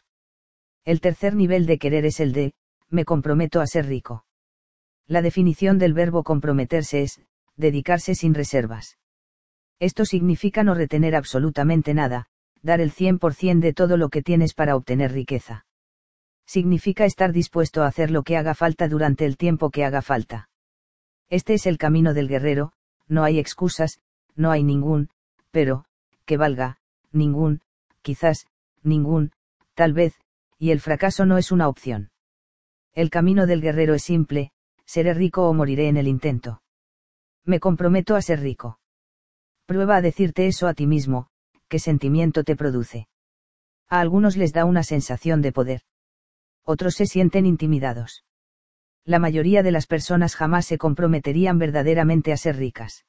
El 0.85 1.01
tercer 1.01 1.37
nivel 1.37 1.67
de 1.67 1.79
querer 1.79 2.07
es 2.07 2.19
el 2.19 2.33
de, 2.33 2.55
me 2.89 3.05
comprometo 3.05 3.61
a 3.61 3.67
ser 3.67 3.87
rico. 3.87 4.25
La 5.07 5.21
definición 5.21 5.79
del 5.79 5.93
verbo 5.93 6.25
comprometerse 6.25 7.03
es, 7.03 7.21
dedicarse 7.57 8.15
sin 8.15 8.33
reservas. 8.33 8.99
Esto 9.79 10.07
significa 10.07 10.65
no 10.65 10.75
retener 10.75 11.15
absolutamente 11.15 11.93
nada, 11.93 12.29
dar 12.63 12.81
el 12.81 12.93
100% 12.93 13.61
de 13.61 13.75
todo 13.75 13.99
lo 13.99 14.09
que 14.09 14.23
tienes 14.23 14.55
para 14.55 14.75
obtener 14.75 15.13
riqueza. 15.13 15.67
Significa 16.47 17.05
estar 17.05 17.33
dispuesto 17.33 17.83
a 17.83 17.89
hacer 17.89 18.11
lo 18.11 18.23
que 18.23 18.39
haga 18.39 18.55
falta 18.55 18.89
durante 18.89 19.27
el 19.27 19.37
tiempo 19.37 19.71
que 19.71 19.85
haga 19.85 20.01
falta. 20.01 20.49
Este 21.29 21.55
es 21.55 21.67
el 21.67 21.77
camino 21.77 22.15
del 22.15 22.29
guerrero, 22.29 22.73
no 23.09 23.25
hay 23.25 23.39
excusas, 23.39 24.01
no 24.35 24.51
hay 24.51 24.63
ningún, 24.63 25.11
pero, 25.51 25.85
que 26.25 26.37
valga, 26.37 26.79
ningún, 27.13 27.61
quizás, 28.03 28.47
ningún, 28.83 29.33
tal 29.75 29.93
vez, 29.93 30.15
y 30.59 30.71
el 30.71 30.81
fracaso 30.81 31.27
no 31.27 31.39
es 31.39 31.53
una 31.53 31.69
opción. 31.69 32.11
El 32.95 33.11
camino 33.11 33.47
del 33.47 33.61
guerrero 33.61 33.95
es 33.95 34.03
simple, 34.03 34.53
seré 34.85 35.15
rico 35.15 35.49
o 35.49 35.55
moriré 35.55 35.89
en 35.89 35.97
el 35.97 36.09
intento. 36.09 36.63
Me 37.45 37.61
comprometo 37.61 38.15
a 38.15 38.23
ser 38.23 38.41
rico. 38.41 38.79
Prueba 39.67 39.97
a 39.97 40.03
decirte 40.03 40.47
eso 40.47 40.69
a 40.69 40.75
ti 40.75 40.87
mismo, 40.87 41.29
qué 41.69 41.79
sentimiento 41.79 42.45
te 42.45 42.57
produce. 42.57 43.09
A 43.89 44.01
algunos 44.01 44.37
les 44.37 44.53
da 44.53 44.65
una 44.65 44.83
sensación 44.83 45.43
de 45.43 45.53
poder. 45.53 45.83
Otros 46.65 46.95
se 46.95 47.07
sienten 47.07 47.47
intimidados. 47.47 48.25
La 49.05 49.19
mayoría 49.19 49.63
de 49.63 49.73
las 49.73 49.87
personas 49.87 50.37
jamás 50.37 50.67
se 50.67 50.79
comprometerían 50.79 51.59
verdaderamente 51.59 52.33
a 52.33 52.37
ser 52.37 52.57
ricas. 52.57 53.05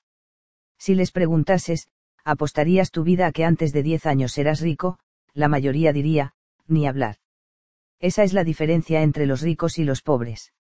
Si 0.78 0.96
les 0.96 1.12
preguntases, 1.12 1.88
¿apostarías 2.24 2.92
tu 2.92 3.04
vida 3.04 3.28
a 3.28 3.32
que 3.32 3.46
antes 3.46 3.74
de 3.74 3.84
10 3.84 4.06
años 4.06 4.32
serás 4.34 4.60
rico? 4.60 5.00
La 5.34 5.48
mayoría 5.48 5.94
diría, 5.94 6.34
ni 6.68 6.88
hablar. 6.88 7.18
Esa 8.00 8.24
es 8.24 8.34
la 8.34 8.44
diferencia 8.44 9.02
entre 9.02 9.26
los 9.26 9.42
ricos 9.42 9.78
y 9.78 9.84
los 9.84 10.02
pobres 10.02 10.54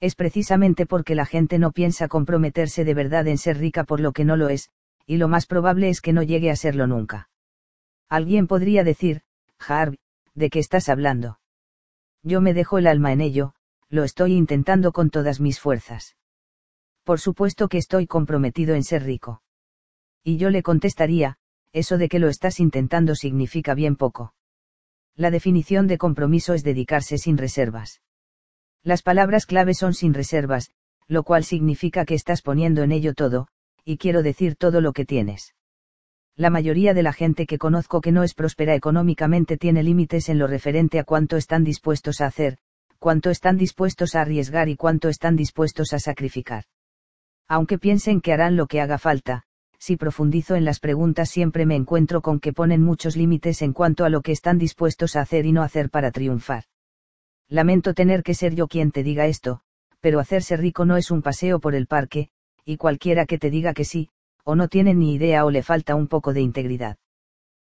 es 0.00 0.14
precisamente 0.14 0.86
porque 0.86 1.14
la 1.14 1.26
gente 1.26 1.58
no 1.58 1.72
piensa 1.72 2.08
comprometerse 2.08 2.84
de 2.84 2.94
verdad 2.94 3.26
en 3.26 3.38
ser 3.38 3.58
rica 3.58 3.84
por 3.84 4.00
lo 4.00 4.12
que 4.12 4.24
no 4.24 4.36
lo 4.36 4.48
es, 4.48 4.70
y 5.06 5.16
lo 5.16 5.28
más 5.28 5.46
probable 5.46 5.88
es 5.88 6.00
que 6.00 6.12
no 6.12 6.22
llegue 6.22 6.50
a 6.50 6.56
serlo 6.56 6.86
nunca. 6.86 7.30
Alguien 8.08 8.46
podría 8.46 8.84
decir, 8.84 9.22
Harv, 9.58 9.96
¿de 10.34 10.50
qué 10.50 10.60
estás 10.60 10.88
hablando? 10.88 11.40
Yo 12.22 12.40
me 12.40 12.54
dejo 12.54 12.78
el 12.78 12.86
alma 12.86 13.12
en 13.12 13.20
ello, 13.20 13.54
lo 13.90 14.04
estoy 14.04 14.34
intentando 14.34 14.92
con 14.92 15.10
todas 15.10 15.40
mis 15.40 15.60
fuerzas. 15.60 16.16
Por 17.04 17.20
supuesto 17.20 17.68
que 17.68 17.78
estoy 17.78 18.06
comprometido 18.06 18.74
en 18.74 18.84
ser 18.84 19.04
rico. 19.04 19.42
Y 20.22 20.36
yo 20.36 20.50
le 20.50 20.62
contestaría, 20.62 21.38
eso 21.72 21.96
de 21.96 22.08
que 22.08 22.18
lo 22.18 22.28
estás 22.28 22.60
intentando 22.60 23.14
significa 23.14 23.74
bien 23.74 23.96
poco. 23.96 24.34
La 25.16 25.30
definición 25.30 25.86
de 25.86 25.98
compromiso 25.98 26.54
es 26.54 26.62
dedicarse 26.62 27.18
sin 27.18 27.38
reservas. 27.38 28.02
Las 28.82 29.02
palabras 29.02 29.46
clave 29.46 29.74
son 29.74 29.94
sin 29.94 30.14
reservas, 30.14 30.70
lo 31.06 31.22
cual 31.22 31.44
significa 31.44 32.04
que 32.04 32.14
estás 32.14 32.42
poniendo 32.42 32.82
en 32.82 32.92
ello 32.92 33.14
todo, 33.14 33.48
y 33.84 33.96
quiero 33.96 34.22
decir 34.22 34.54
todo 34.56 34.80
lo 34.80 34.92
que 34.92 35.06
tienes. 35.06 35.54
La 36.36 36.50
mayoría 36.50 36.94
de 36.94 37.02
la 37.02 37.12
gente 37.12 37.46
que 37.46 37.58
conozco 37.58 38.00
que 38.00 38.12
no 38.12 38.22
es 38.22 38.34
próspera 38.34 38.74
económicamente 38.74 39.56
tiene 39.56 39.82
límites 39.82 40.28
en 40.28 40.38
lo 40.38 40.46
referente 40.46 41.00
a 41.00 41.04
cuánto 41.04 41.36
están 41.36 41.64
dispuestos 41.64 42.20
a 42.20 42.26
hacer, 42.26 42.58
cuánto 42.98 43.30
están 43.30 43.56
dispuestos 43.56 44.14
a 44.14 44.22
arriesgar 44.22 44.68
y 44.68 44.76
cuánto 44.76 45.08
están 45.08 45.36
dispuestos 45.36 45.92
a 45.92 45.98
sacrificar. 45.98 46.64
Aunque 47.48 47.78
piensen 47.78 48.20
que 48.20 48.32
harán 48.32 48.56
lo 48.56 48.66
que 48.66 48.80
haga 48.80 48.98
falta, 48.98 49.44
si 49.78 49.96
profundizo 49.96 50.56
en 50.56 50.64
las 50.64 50.80
preguntas 50.80 51.30
siempre 51.30 51.64
me 51.64 51.76
encuentro 51.76 52.20
con 52.20 52.40
que 52.40 52.52
ponen 52.52 52.82
muchos 52.82 53.16
límites 53.16 53.62
en 53.62 53.72
cuanto 53.72 54.04
a 54.04 54.10
lo 54.10 54.22
que 54.22 54.32
están 54.32 54.58
dispuestos 54.58 55.16
a 55.16 55.20
hacer 55.20 55.46
y 55.46 55.52
no 55.52 55.62
hacer 55.62 55.88
para 55.88 56.10
triunfar. 56.10 56.64
Lamento 57.48 57.94
tener 57.94 58.22
que 58.22 58.34
ser 58.34 58.54
yo 58.54 58.68
quien 58.68 58.90
te 58.90 59.02
diga 59.02 59.26
esto, 59.26 59.60
pero 60.00 60.20
hacerse 60.20 60.56
rico 60.56 60.84
no 60.84 60.96
es 60.96 61.10
un 61.10 61.22
paseo 61.22 61.60
por 61.60 61.74
el 61.74 61.86
parque, 61.86 62.28
y 62.64 62.76
cualquiera 62.76 63.24
que 63.24 63.38
te 63.38 63.50
diga 63.50 63.72
que 63.72 63.84
sí, 63.84 64.10
o 64.44 64.54
no 64.54 64.68
tiene 64.68 64.94
ni 64.94 65.14
idea 65.14 65.44
o 65.44 65.50
le 65.50 65.62
falta 65.62 65.94
un 65.94 66.08
poco 66.08 66.32
de 66.32 66.40
integridad. 66.40 66.98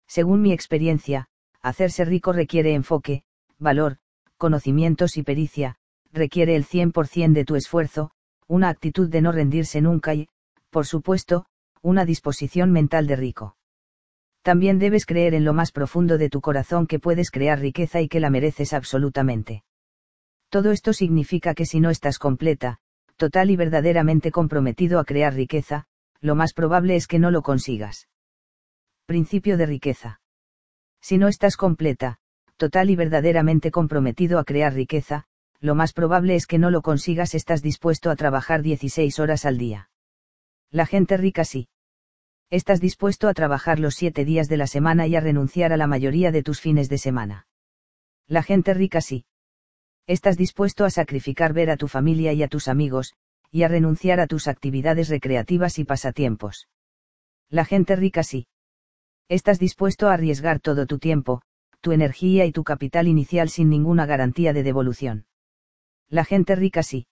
Según 0.06 0.42
mi 0.42 0.52
experiencia, 0.52 1.28
hacerse 1.62 2.04
rico 2.04 2.32
requiere 2.32 2.74
enfoque, 2.74 3.24
valor, 3.58 3.98
conocimientos 4.36 5.16
y 5.16 5.22
pericia, 5.22 5.76
requiere 6.12 6.56
el 6.56 6.64
100% 6.64 7.32
de 7.32 7.44
tu 7.44 7.56
esfuerzo, 7.56 8.10
una 8.46 8.68
actitud 8.68 9.08
de 9.08 9.22
no 9.22 9.32
rendirse 9.32 9.80
nunca 9.80 10.14
y, 10.14 10.28
por 10.70 10.86
supuesto, 10.86 11.46
una 11.82 12.04
disposición 12.04 12.72
mental 12.72 13.06
de 13.06 13.16
rico. 13.16 13.56
También 14.42 14.78
debes 14.78 15.06
creer 15.06 15.34
en 15.34 15.44
lo 15.44 15.54
más 15.54 15.72
profundo 15.72 16.18
de 16.18 16.28
tu 16.28 16.40
corazón 16.40 16.86
que 16.86 16.98
puedes 16.98 17.30
crear 17.30 17.60
riqueza 17.60 18.00
y 18.00 18.08
que 18.08 18.20
la 18.20 18.30
mereces 18.30 18.72
absolutamente. 18.72 19.64
Todo 20.50 20.70
esto 20.70 20.92
significa 20.92 21.54
que 21.54 21.66
si 21.66 21.80
no 21.80 21.90
estás 21.90 22.18
completa, 22.18 22.78
total 23.16 23.50
y 23.50 23.56
verdaderamente 23.56 24.30
comprometido 24.30 24.98
a 24.98 25.04
crear 25.04 25.34
riqueza, 25.34 25.86
lo 26.20 26.34
más 26.34 26.52
probable 26.52 26.96
es 26.96 27.06
que 27.06 27.18
no 27.18 27.30
lo 27.30 27.42
consigas. 27.42 28.08
Principio 29.06 29.56
de 29.56 29.66
riqueza. 29.66 30.20
Si 31.00 31.18
no 31.18 31.28
estás 31.28 31.56
completa, 31.56 32.18
total 32.56 32.90
y 32.90 32.96
verdaderamente 32.96 33.70
comprometido 33.70 34.38
a 34.38 34.44
crear 34.44 34.74
riqueza, 34.74 35.24
lo 35.60 35.74
más 35.74 35.92
probable 35.92 36.34
es 36.34 36.46
que 36.46 36.58
no 36.58 36.70
lo 36.70 36.82
consigas, 36.82 37.34
estás 37.34 37.62
dispuesto 37.62 38.10
a 38.10 38.16
trabajar 38.16 38.62
16 38.62 39.18
horas 39.18 39.44
al 39.44 39.58
día. 39.58 39.90
La 40.70 40.86
gente 40.86 41.16
rica 41.16 41.44
sí. 41.44 41.68
Estás 42.50 42.80
dispuesto 42.80 43.28
a 43.28 43.34
trabajar 43.34 43.78
los 43.80 43.94
7 43.94 44.24
días 44.24 44.48
de 44.48 44.56
la 44.56 44.66
semana 44.66 45.06
y 45.06 45.16
a 45.16 45.20
renunciar 45.20 45.72
a 45.72 45.76
la 45.76 45.86
mayoría 45.86 46.32
de 46.32 46.42
tus 46.42 46.60
fines 46.60 46.88
de 46.88 46.98
semana. 46.98 47.46
La 48.26 48.42
gente 48.42 48.74
rica 48.74 49.00
sí. 49.00 49.24
Estás 50.06 50.36
dispuesto 50.36 50.84
a 50.84 50.90
sacrificar 50.90 51.52
ver 51.54 51.70
a 51.70 51.76
tu 51.76 51.88
familia 51.88 52.32
y 52.32 52.42
a 52.42 52.48
tus 52.48 52.68
amigos, 52.68 53.14
y 53.50 53.62
a 53.62 53.68
renunciar 53.68 54.20
a 54.20 54.26
tus 54.26 54.48
actividades 54.48 55.08
recreativas 55.08 55.78
y 55.78 55.84
pasatiempos. 55.84 56.68
La 57.48 57.64
gente 57.64 57.96
rica 57.96 58.22
sí. 58.22 58.46
Estás 59.28 59.58
dispuesto 59.58 60.08
a 60.08 60.14
arriesgar 60.14 60.60
todo 60.60 60.86
tu 60.86 60.98
tiempo, 60.98 61.40
tu 61.84 61.92
energía 61.92 62.46
y 62.46 62.50
tu 62.50 62.64
capital 62.64 63.08
inicial 63.08 63.50
sin 63.50 63.68
ninguna 63.68 64.06
garantía 64.06 64.54
de 64.54 64.62
devolución. 64.62 65.26
La 66.08 66.24
gente 66.24 66.56
rica 66.56 66.82
sí. 66.82 67.08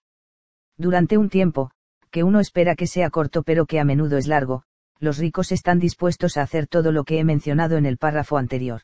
Durante 0.77 1.19
un 1.19 1.29
tiempo, 1.29 1.69
que 2.09 2.23
uno 2.23 2.39
espera 2.39 2.73
que 2.73 2.87
sea 2.87 3.11
corto 3.11 3.43
pero 3.43 3.67
que 3.67 3.79
a 3.79 3.85
menudo 3.85 4.17
es 4.17 4.25
largo, 4.25 4.63
los 4.97 5.19
ricos 5.19 5.51
están 5.51 5.77
dispuestos 5.77 6.37
a 6.37 6.41
hacer 6.41 6.65
todo 6.65 6.91
lo 6.91 7.03
que 7.03 7.19
he 7.19 7.23
mencionado 7.23 7.77
en 7.77 7.85
el 7.85 7.99
párrafo 7.99 8.37
anterior. 8.37 8.81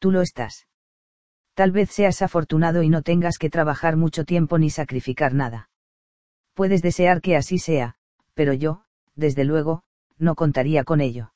Tú 0.00 0.10
lo 0.10 0.22
estás. 0.22 0.66
Tal 1.54 1.70
vez 1.70 1.90
seas 1.90 2.20
afortunado 2.20 2.82
y 2.82 2.88
no 2.88 3.02
tengas 3.02 3.38
que 3.38 3.48
trabajar 3.48 3.96
mucho 3.96 4.24
tiempo 4.24 4.58
ni 4.58 4.70
sacrificar 4.70 5.34
nada. 5.34 5.70
Puedes 6.54 6.82
desear 6.82 7.20
que 7.20 7.36
así 7.36 7.58
sea, 7.58 7.94
pero 8.34 8.54
yo, 8.54 8.82
desde 9.14 9.44
luego, 9.44 9.84
no 10.18 10.34
contaría 10.34 10.82
con 10.82 11.00
ello. 11.00 11.32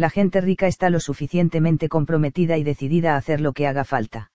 La 0.00 0.08
gente 0.08 0.40
rica 0.40 0.66
está 0.66 0.88
lo 0.88 0.98
suficientemente 0.98 1.90
comprometida 1.90 2.56
y 2.56 2.64
decidida 2.64 3.12
a 3.12 3.16
hacer 3.18 3.42
lo 3.42 3.52
que 3.52 3.66
haga 3.66 3.84
falta. 3.84 4.32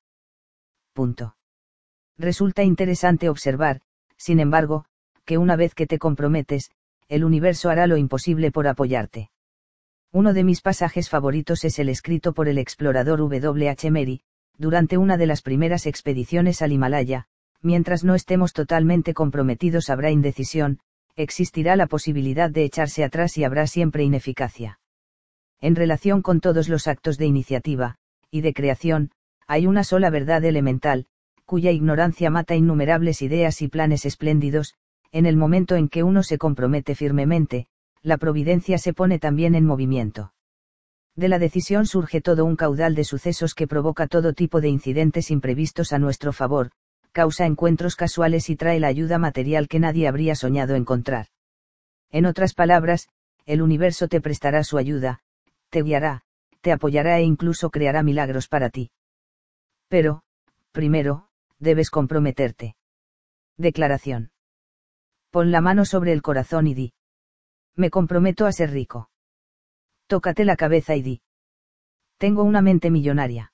Resulta 2.19 2.61
interesante 2.61 3.29
observar, 3.29 3.81
sin 4.15 4.39
embargo, 4.39 4.85
que 5.25 5.39
una 5.39 5.55
vez 5.55 5.73
que 5.73 5.87
te 5.87 5.97
comprometes, 5.97 6.69
el 7.07 7.25
universo 7.25 7.71
hará 7.71 7.87
lo 7.87 7.97
imposible 7.97 8.51
por 8.51 8.67
apoyarte. 8.67 9.31
Uno 10.11 10.33
de 10.33 10.43
mis 10.43 10.61
pasajes 10.61 11.09
favoritos 11.09 11.65
es 11.65 11.79
el 11.79 11.89
escrito 11.89 12.35
por 12.35 12.47
el 12.47 12.59
explorador 12.59 13.17
W. 13.17 13.67
H. 13.67 13.89
Mary, 13.89 14.21
durante 14.59 14.99
una 14.99 15.17
de 15.17 15.25
las 15.25 15.41
primeras 15.41 15.87
expediciones 15.87 16.61
al 16.61 16.73
Himalaya, 16.73 17.25
mientras 17.63 18.03
no 18.03 18.13
estemos 18.13 18.53
totalmente 18.53 19.15
comprometidos 19.15 19.89
habrá 19.89 20.11
indecisión, 20.11 20.77
existirá 21.15 21.75
la 21.75 21.87
posibilidad 21.87 22.51
de 22.51 22.65
echarse 22.65 23.03
atrás 23.03 23.35
y 23.39 23.45
habrá 23.45 23.65
siempre 23.65 24.03
ineficacia. 24.03 24.77
En 25.61 25.75
relación 25.75 26.21
con 26.21 26.41
todos 26.41 26.69
los 26.69 26.87
actos 26.87 27.17
de 27.17 27.25
iniciativa, 27.25 27.95
y 28.29 28.41
de 28.41 28.53
creación, 28.53 29.11
hay 29.47 29.67
una 29.67 29.83
sola 29.83 30.09
verdad 30.09 30.43
elemental, 30.43 31.05
cuya 31.45 31.71
ignorancia 31.71 32.29
mata 32.29 32.55
innumerables 32.55 33.21
ideas 33.21 33.61
y 33.61 33.67
planes 33.67 34.05
espléndidos, 34.05 34.73
en 35.11 35.25
el 35.25 35.37
momento 35.37 35.75
en 35.75 35.87
que 35.87 36.03
uno 36.03 36.23
se 36.23 36.37
compromete 36.37 36.95
firmemente, 36.95 37.67
la 38.01 38.17
providencia 38.17 38.77
se 38.77 38.93
pone 38.93 39.19
también 39.19 39.55
en 39.55 39.65
movimiento. 39.65 40.33
De 41.15 41.29
la 41.29 41.39
decisión 41.39 41.85
surge 41.85 42.19
todo 42.19 42.43
un 42.43 42.55
caudal 42.55 42.93
de 42.93 43.05
sucesos 43.05 43.53
que 43.53 43.67
provoca 43.67 44.07
todo 44.07 44.33
tipo 44.33 44.59
de 44.59 44.67
incidentes 44.67 45.31
imprevistos 45.31 45.93
a 45.93 45.99
nuestro 45.99 46.33
favor, 46.33 46.71
causa 47.13 47.45
encuentros 47.45 47.95
casuales 47.95 48.49
y 48.49 48.57
trae 48.57 48.79
la 48.81 48.87
ayuda 48.87 49.17
material 49.17 49.69
que 49.69 49.79
nadie 49.79 50.07
habría 50.07 50.35
soñado 50.35 50.75
encontrar. 50.75 51.27
En 52.11 52.25
otras 52.25 52.53
palabras, 52.53 53.07
el 53.45 53.61
universo 53.61 54.09
te 54.09 54.19
prestará 54.19 54.63
su 54.63 54.77
ayuda, 54.77 55.21
te 55.69 55.81
guiará, 55.81 56.21
te 56.61 56.71
apoyará 56.71 57.19
e 57.19 57.23
incluso 57.23 57.69
creará 57.69 58.03
milagros 58.03 58.47
para 58.47 58.69
ti. 58.69 58.91
Pero, 59.87 60.23
primero, 60.71 61.27
debes 61.59 61.89
comprometerte. 61.89 62.75
Declaración. 63.57 64.31
Pon 65.29 65.51
la 65.51 65.61
mano 65.61 65.85
sobre 65.85 66.11
el 66.11 66.21
corazón 66.21 66.67
y 66.67 66.73
di. 66.73 66.93
Me 67.75 67.89
comprometo 67.89 68.45
a 68.45 68.51
ser 68.51 68.71
rico. 68.71 69.09
Tócate 70.07 70.45
la 70.45 70.55
cabeza 70.55 70.95
y 70.95 71.01
di. 71.01 71.21
Tengo 72.17 72.43
una 72.43 72.61
mente 72.61 72.89
millonaria. 72.89 73.53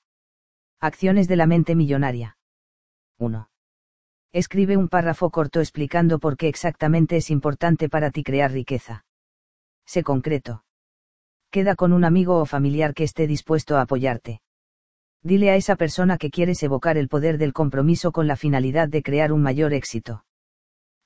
Acciones 0.80 1.28
de 1.28 1.36
la 1.36 1.46
mente 1.46 1.74
millonaria. 1.74 2.36
1. 3.18 3.50
Escribe 4.32 4.76
un 4.76 4.88
párrafo 4.88 5.30
corto 5.30 5.60
explicando 5.60 6.18
por 6.18 6.36
qué 6.36 6.48
exactamente 6.48 7.16
es 7.16 7.30
importante 7.30 7.88
para 7.88 8.10
ti 8.10 8.22
crear 8.22 8.50
riqueza. 8.50 9.04
Sé 9.84 10.02
concreto. 10.02 10.64
Queda 11.52 11.76
con 11.76 11.92
un 11.92 12.04
amigo 12.04 12.38
o 12.38 12.46
familiar 12.46 12.94
que 12.94 13.04
esté 13.04 13.26
dispuesto 13.26 13.76
a 13.76 13.82
apoyarte. 13.82 14.40
Dile 15.22 15.50
a 15.50 15.56
esa 15.56 15.76
persona 15.76 16.16
que 16.16 16.30
quieres 16.30 16.62
evocar 16.62 16.96
el 16.96 17.08
poder 17.08 17.36
del 17.36 17.52
compromiso 17.52 18.10
con 18.10 18.26
la 18.26 18.36
finalidad 18.36 18.88
de 18.88 19.02
crear 19.02 19.34
un 19.34 19.42
mayor 19.42 19.74
éxito. 19.74 20.24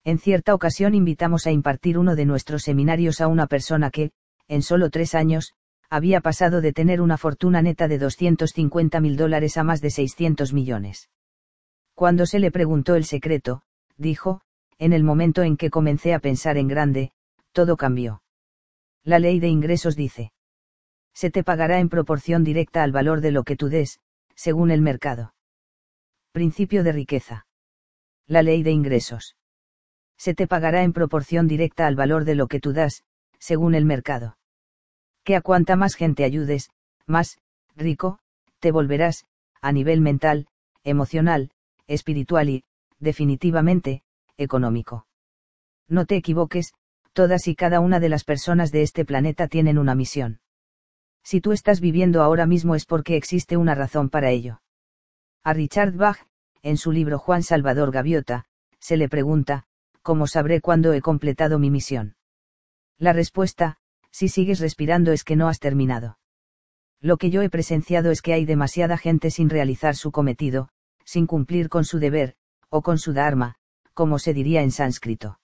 En 0.03 0.19
cierta 0.19 0.53
ocasión 0.53 0.95
invitamos 0.95 1.47
a 1.47 1.51
impartir 1.51 1.97
uno 1.97 2.15
de 2.15 2.25
nuestros 2.25 2.63
seminarios 2.63 3.21
a 3.21 3.27
una 3.27 3.47
persona 3.47 3.89
que, 3.89 4.11
en 4.49 4.63
solo 4.63 4.89
tres 4.89 5.15
años, 5.15 5.53
había 5.91 6.21
pasado 6.21 6.59
de 6.59 6.73
tener 6.73 7.01
una 7.01 7.17
fortuna 7.17 7.61
neta 7.61 7.87
de 7.87 7.99
250 7.99 8.99
mil 8.99 9.15
dólares 9.15 9.57
a 9.57 9.63
más 9.63 9.79
de 9.79 9.91
600 9.91 10.53
millones. 10.53 11.09
Cuando 11.95 12.25
se 12.25 12.39
le 12.39 12.51
preguntó 12.51 12.95
el 12.95 13.05
secreto, 13.05 13.61
dijo, 13.95 14.41
en 14.79 14.93
el 14.93 15.03
momento 15.03 15.43
en 15.43 15.55
que 15.55 15.69
comencé 15.69 16.13
a 16.13 16.19
pensar 16.19 16.57
en 16.57 16.67
grande, 16.67 17.11
todo 17.51 17.77
cambió. 17.77 18.23
La 19.03 19.19
ley 19.19 19.39
de 19.39 19.49
ingresos 19.49 19.95
dice. 19.95 20.31
Se 21.13 21.29
te 21.29 21.43
pagará 21.43 21.79
en 21.79 21.89
proporción 21.89 22.43
directa 22.43 22.83
al 22.83 22.91
valor 22.91 23.21
de 23.21 23.31
lo 23.31 23.43
que 23.43 23.55
tú 23.55 23.67
des, 23.67 23.99
según 24.35 24.71
el 24.71 24.81
mercado. 24.81 25.33
Principio 26.31 26.83
de 26.83 26.91
riqueza. 26.91 27.45
La 28.25 28.41
ley 28.41 28.63
de 28.63 28.71
ingresos. 28.71 29.35
Se 30.17 30.33
te 30.33 30.47
pagará 30.47 30.83
en 30.83 30.93
proporción 30.93 31.47
directa 31.47 31.87
al 31.87 31.95
valor 31.95 32.25
de 32.25 32.35
lo 32.35 32.47
que 32.47 32.59
tú 32.59 32.73
das, 32.73 33.03
según 33.37 33.75
el 33.75 33.85
mercado 33.85 34.38
que 35.29 35.35
a 35.35 35.41
cuanta 35.41 35.75
más 35.75 35.93
gente 35.93 36.23
ayudes, 36.23 36.71
más, 37.05 37.37
rico, 37.75 38.17
te 38.57 38.71
volverás, 38.71 39.25
a 39.61 39.71
nivel 39.71 40.01
mental, 40.01 40.47
emocional, 40.83 41.51
espiritual 41.85 42.49
y, 42.49 42.63
definitivamente, 42.97 44.01
económico. 44.37 45.05
No 45.87 46.07
te 46.07 46.15
equivoques, 46.15 46.73
todas 47.13 47.47
y 47.47 47.53
cada 47.53 47.79
una 47.79 47.99
de 47.99 48.09
las 48.09 48.23
personas 48.23 48.71
de 48.71 48.81
este 48.81 49.05
planeta 49.05 49.47
tienen 49.47 49.77
una 49.77 49.93
misión. 49.93 50.39
Si 51.23 51.41
tú 51.41 51.51
estás 51.51 51.79
viviendo 51.79 52.23
ahora 52.23 52.47
mismo 52.47 52.73
es 52.73 52.87
porque 52.87 53.15
existe 53.15 53.55
una 53.55 53.75
razón 53.75 54.09
para 54.09 54.31
ello. 54.31 54.63
A 55.43 55.53
Richard 55.53 55.93
Bach, 55.93 56.25
en 56.63 56.75
su 56.77 56.91
libro 56.91 57.19
Juan 57.19 57.43
Salvador 57.43 57.91
Gaviota, 57.91 58.45
se 58.79 58.97
le 58.97 59.07
pregunta, 59.07 59.65
¿cómo 60.01 60.25
sabré 60.25 60.59
cuándo 60.59 60.91
he 60.91 61.01
completado 61.01 61.59
mi 61.59 61.69
misión? 61.69 62.15
La 62.97 63.13
respuesta, 63.13 63.77
si 64.11 64.27
sigues 64.27 64.59
respirando 64.59 65.11
es 65.11 65.23
que 65.23 65.35
no 65.35 65.47
has 65.47 65.59
terminado. 65.59 66.17
Lo 67.01 67.17
que 67.17 67.29
yo 67.29 67.41
he 67.41 67.49
presenciado 67.49 68.11
es 68.11 68.21
que 68.21 68.33
hay 68.33 68.45
demasiada 68.45 68.97
gente 68.97 69.31
sin 69.31 69.49
realizar 69.49 69.95
su 69.95 70.11
cometido, 70.11 70.69
sin 71.05 71.27
cumplir 71.27 71.69
con 71.69 71.85
su 71.85 71.99
deber, 71.99 72.35
o 72.69 72.81
con 72.81 72.97
su 72.97 73.13
dharma, 73.13 73.55
como 73.93 74.19
se 74.19 74.33
diría 74.33 74.61
en 74.61 74.71
sánscrito. 74.71 75.39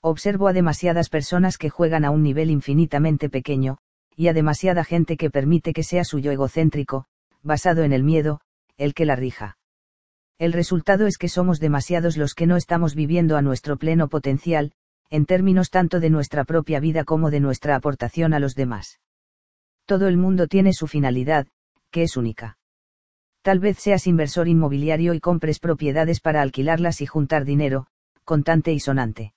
Observo 0.00 0.48
a 0.48 0.52
demasiadas 0.52 1.10
personas 1.10 1.58
que 1.58 1.68
juegan 1.68 2.04
a 2.04 2.10
un 2.10 2.22
nivel 2.22 2.50
infinitamente 2.50 3.28
pequeño, 3.28 3.78
y 4.16 4.28
a 4.28 4.32
demasiada 4.32 4.84
gente 4.84 5.16
que 5.16 5.30
permite 5.30 5.72
que 5.72 5.82
sea 5.82 6.04
suyo 6.04 6.30
egocéntrico, 6.30 7.06
basado 7.42 7.82
en 7.82 7.92
el 7.92 8.02
miedo, 8.02 8.40
el 8.76 8.94
que 8.94 9.04
la 9.04 9.16
rija. 9.16 9.58
El 10.38 10.54
resultado 10.54 11.06
es 11.06 11.18
que 11.18 11.28
somos 11.28 11.60
demasiados 11.60 12.16
los 12.16 12.34
que 12.34 12.46
no 12.46 12.56
estamos 12.56 12.94
viviendo 12.94 13.36
a 13.36 13.42
nuestro 13.42 13.76
pleno 13.76 14.08
potencial, 14.08 14.72
en 15.10 15.26
términos 15.26 15.70
tanto 15.70 16.00
de 16.00 16.10
nuestra 16.10 16.44
propia 16.44 16.80
vida 16.80 17.04
como 17.04 17.30
de 17.30 17.40
nuestra 17.40 17.76
aportación 17.76 18.32
a 18.32 18.40
los 18.40 18.54
demás. 18.54 19.00
Todo 19.84 20.08
el 20.08 20.16
mundo 20.16 20.46
tiene 20.46 20.72
su 20.72 20.86
finalidad, 20.86 21.46
que 21.90 22.02
es 22.02 22.16
única. 22.16 22.58
Tal 23.42 23.58
vez 23.58 23.78
seas 23.78 24.06
inversor 24.06 24.48
inmobiliario 24.48 25.14
y 25.14 25.20
compres 25.20 25.58
propiedades 25.58 26.20
para 26.20 26.42
alquilarlas 26.42 27.00
y 27.00 27.06
juntar 27.06 27.44
dinero, 27.44 27.86
contante 28.24 28.72
y 28.72 28.80
sonante. 28.80 29.34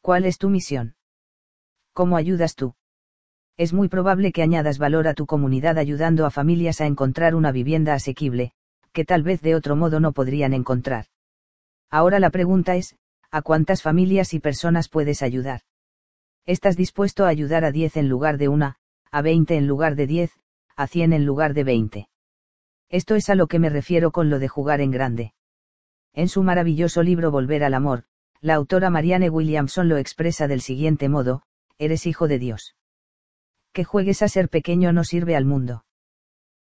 ¿Cuál 0.00 0.24
es 0.24 0.38
tu 0.38 0.50
misión? 0.50 0.96
¿Cómo 1.92 2.16
ayudas 2.16 2.56
tú? 2.56 2.74
es 3.56 3.72
muy 3.72 3.88
probable 3.88 4.32
que 4.32 4.42
añadas 4.42 4.78
valor 4.78 5.06
a 5.06 5.14
tu 5.14 5.26
comunidad 5.26 5.78
ayudando 5.78 6.26
a 6.26 6.30
familias 6.30 6.80
a 6.80 6.86
encontrar 6.86 7.34
una 7.34 7.52
vivienda 7.52 7.94
asequible, 7.94 8.52
que 8.92 9.04
tal 9.04 9.22
vez 9.22 9.40
de 9.42 9.54
otro 9.54 9.76
modo 9.76 10.00
no 10.00 10.12
podrían 10.12 10.54
encontrar. 10.54 11.06
Ahora 11.90 12.18
la 12.18 12.30
pregunta 12.30 12.76
es, 12.76 12.96
¿a 13.32 13.42
cuántas 13.42 13.82
familias 13.82 14.34
y 14.34 14.38
personas 14.38 14.88
puedes 14.88 15.22
ayudar? 15.22 15.62
¿Estás 16.46 16.76
dispuesto 16.76 17.24
a 17.24 17.28
ayudar 17.28 17.64
a 17.64 17.72
10 17.72 17.96
en 17.96 18.08
lugar 18.08 18.38
de 18.38 18.46
una, 18.46 18.76
a 19.10 19.22
20 19.22 19.56
en 19.56 19.66
lugar 19.66 19.96
de 19.96 20.06
10, 20.06 20.32
a 20.76 20.86
100 20.86 21.12
en 21.12 21.26
lugar 21.26 21.54
de 21.54 21.64
20? 21.64 22.08
Esto 22.88 23.14
es 23.16 23.28
a 23.30 23.34
lo 23.34 23.48
que 23.48 23.58
me 23.58 23.70
refiero 23.70 24.12
con 24.12 24.30
lo 24.30 24.38
de 24.38 24.46
jugar 24.46 24.80
en 24.80 24.92
grande. 24.92 25.32
En 26.12 26.28
su 26.28 26.44
maravilloso 26.44 27.02
libro 27.02 27.32
Volver 27.32 27.64
al 27.64 27.74
Amor, 27.74 28.04
la 28.40 28.54
autora 28.54 28.90
Marianne 28.90 29.30
Williamson 29.30 29.88
lo 29.88 29.96
expresa 29.96 30.46
del 30.46 30.60
siguiente 30.60 31.08
modo, 31.08 31.42
eres 31.78 32.06
hijo 32.06 32.28
de 32.28 32.38
Dios 32.38 32.76
que 33.72 33.84
juegues 33.84 34.22
a 34.22 34.28
ser 34.28 34.48
pequeño 34.48 34.92
no 34.92 35.02
sirve 35.02 35.34
al 35.34 35.46
mundo. 35.46 35.84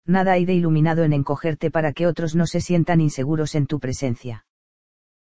Nada 0.05 0.33
hay 0.33 0.45
de 0.45 0.53
iluminado 0.53 1.03
en 1.03 1.13
encogerte 1.13 1.69
para 1.69 1.93
que 1.93 2.07
otros 2.07 2.35
no 2.35 2.47
se 2.47 2.61
sientan 2.61 3.01
inseguros 3.01 3.53
en 3.53 3.67
tu 3.67 3.79
presencia. 3.79 4.45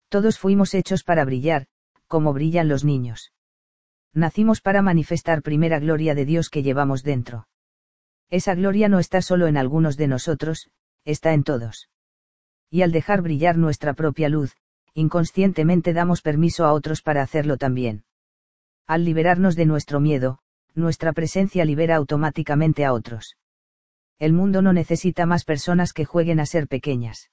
Todos 0.09 0.39
fuimos 0.39 0.73
hechos 0.73 1.03
para 1.03 1.23
brillar, 1.23 1.67
como 2.07 2.33
brillan 2.33 2.67
los 2.67 2.83
niños. 2.83 3.31
Nacimos 4.13 4.59
para 4.59 4.81
manifestar 4.81 5.43
primera 5.43 5.79
gloria 5.79 6.15
de 6.15 6.25
Dios 6.25 6.49
que 6.49 6.63
llevamos 6.63 7.03
dentro. 7.03 7.47
Esa 8.31 8.55
gloria 8.55 8.89
no 8.89 8.99
está 8.99 9.21
solo 9.21 9.47
en 9.47 9.55
algunos 9.55 9.97
de 9.97 10.07
nosotros, 10.07 10.69
está 11.05 11.33
en 11.33 11.43
todos. 11.43 11.89
Y 12.71 12.81
al 12.81 12.91
dejar 12.91 13.21
brillar 13.21 13.57
nuestra 13.57 13.93
propia 13.93 14.29
luz, 14.29 14.55
inconscientemente 14.95 15.93
damos 15.93 16.21
permiso 16.21 16.65
a 16.65 16.73
otros 16.73 17.01
para 17.03 17.21
hacerlo 17.21 17.57
también. 17.57 18.03
Al 18.87 19.05
liberarnos 19.05 19.55
de 19.55 19.65
nuestro 19.65 19.99
miedo, 19.99 20.39
nuestra 20.73 21.13
presencia 21.13 21.65
libera 21.65 21.95
automáticamente 21.95 22.83
a 22.85 22.93
otros. 22.93 23.37
El 24.17 24.33
mundo 24.33 24.63
no 24.63 24.73
necesita 24.73 25.27
más 25.27 25.45
personas 25.45 25.93
que 25.93 26.05
jueguen 26.05 26.39
a 26.39 26.47
ser 26.47 26.67
pequeñas. 26.67 27.29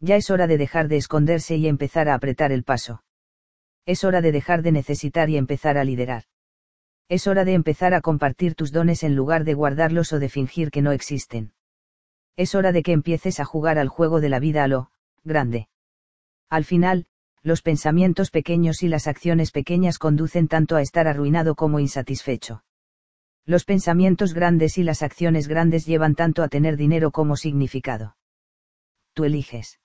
Ya 0.00 0.16
es 0.16 0.30
hora 0.30 0.46
de 0.46 0.58
dejar 0.58 0.88
de 0.88 0.96
esconderse 0.96 1.56
y 1.56 1.68
empezar 1.68 2.08
a 2.08 2.14
apretar 2.14 2.52
el 2.52 2.64
paso. 2.64 3.02
Es 3.86 4.04
hora 4.04 4.20
de 4.20 4.32
dejar 4.32 4.62
de 4.62 4.72
necesitar 4.72 5.30
y 5.30 5.36
empezar 5.36 5.78
a 5.78 5.84
liderar. 5.84 6.24
Es 7.08 7.26
hora 7.26 7.44
de 7.44 7.54
empezar 7.54 7.94
a 7.94 8.00
compartir 8.00 8.54
tus 8.54 8.72
dones 8.72 9.04
en 9.04 9.14
lugar 9.14 9.44
de 9.44 9.54
guardarlos 9.54 10.12
o 10.12 10.18
de 10.18 10.28
fingir 10.28 10.70
que 10.70 10.82
no 10.82 10.92
existen. 10.92 11.52
Es 12.36 12.54
hora 12.54 12.72
de 12.72 12.82
que 12.82 12.92
empieces 12.92 13.40
a 13.40 13.44
jugar 13.44 13.78
al 13.78 13.88
juego 13.88 14.20
de 14.20 14.28
la 14.28 14.40
vida 14.40 14.64
a 14.64 14.68
lo 14.68 14.90
grande. 15.24 15.68
Al 16.50 16.64
final, 16.64 17.06
los 17.42 17.62
pensamientos 17.62 18.30
pequeños 18.30 18.82
y 18.82 18.88
las 18.88 19.06
acciones 19.06 19.52
pequeñas 19.52 19.98
conducen 19.98 20.48
tanto 20.48 20.76
a 20.76 20.82
estar 20.82 21.06
arruinado 21.06 21.54
como 21.54 21.78
insatisfecho. 21.78 22.64
Los 23.46 23.64
pensamientos 23.64 24.34
grandes 24.34 24.76
y 24.76 24.82
las 24.82 25.02
acciones 25.02 25.46
grandes 25.46 25.86
llevan 25.86 26.16
tanto 26.16 26.42
a 26.42 26.48
tener 26.48 26.76
dinero 26.76 27.12
como 27.12 27.36
significado. 27.36 28.16
Tú 29.14 29.24
eliges. 29.24 29.78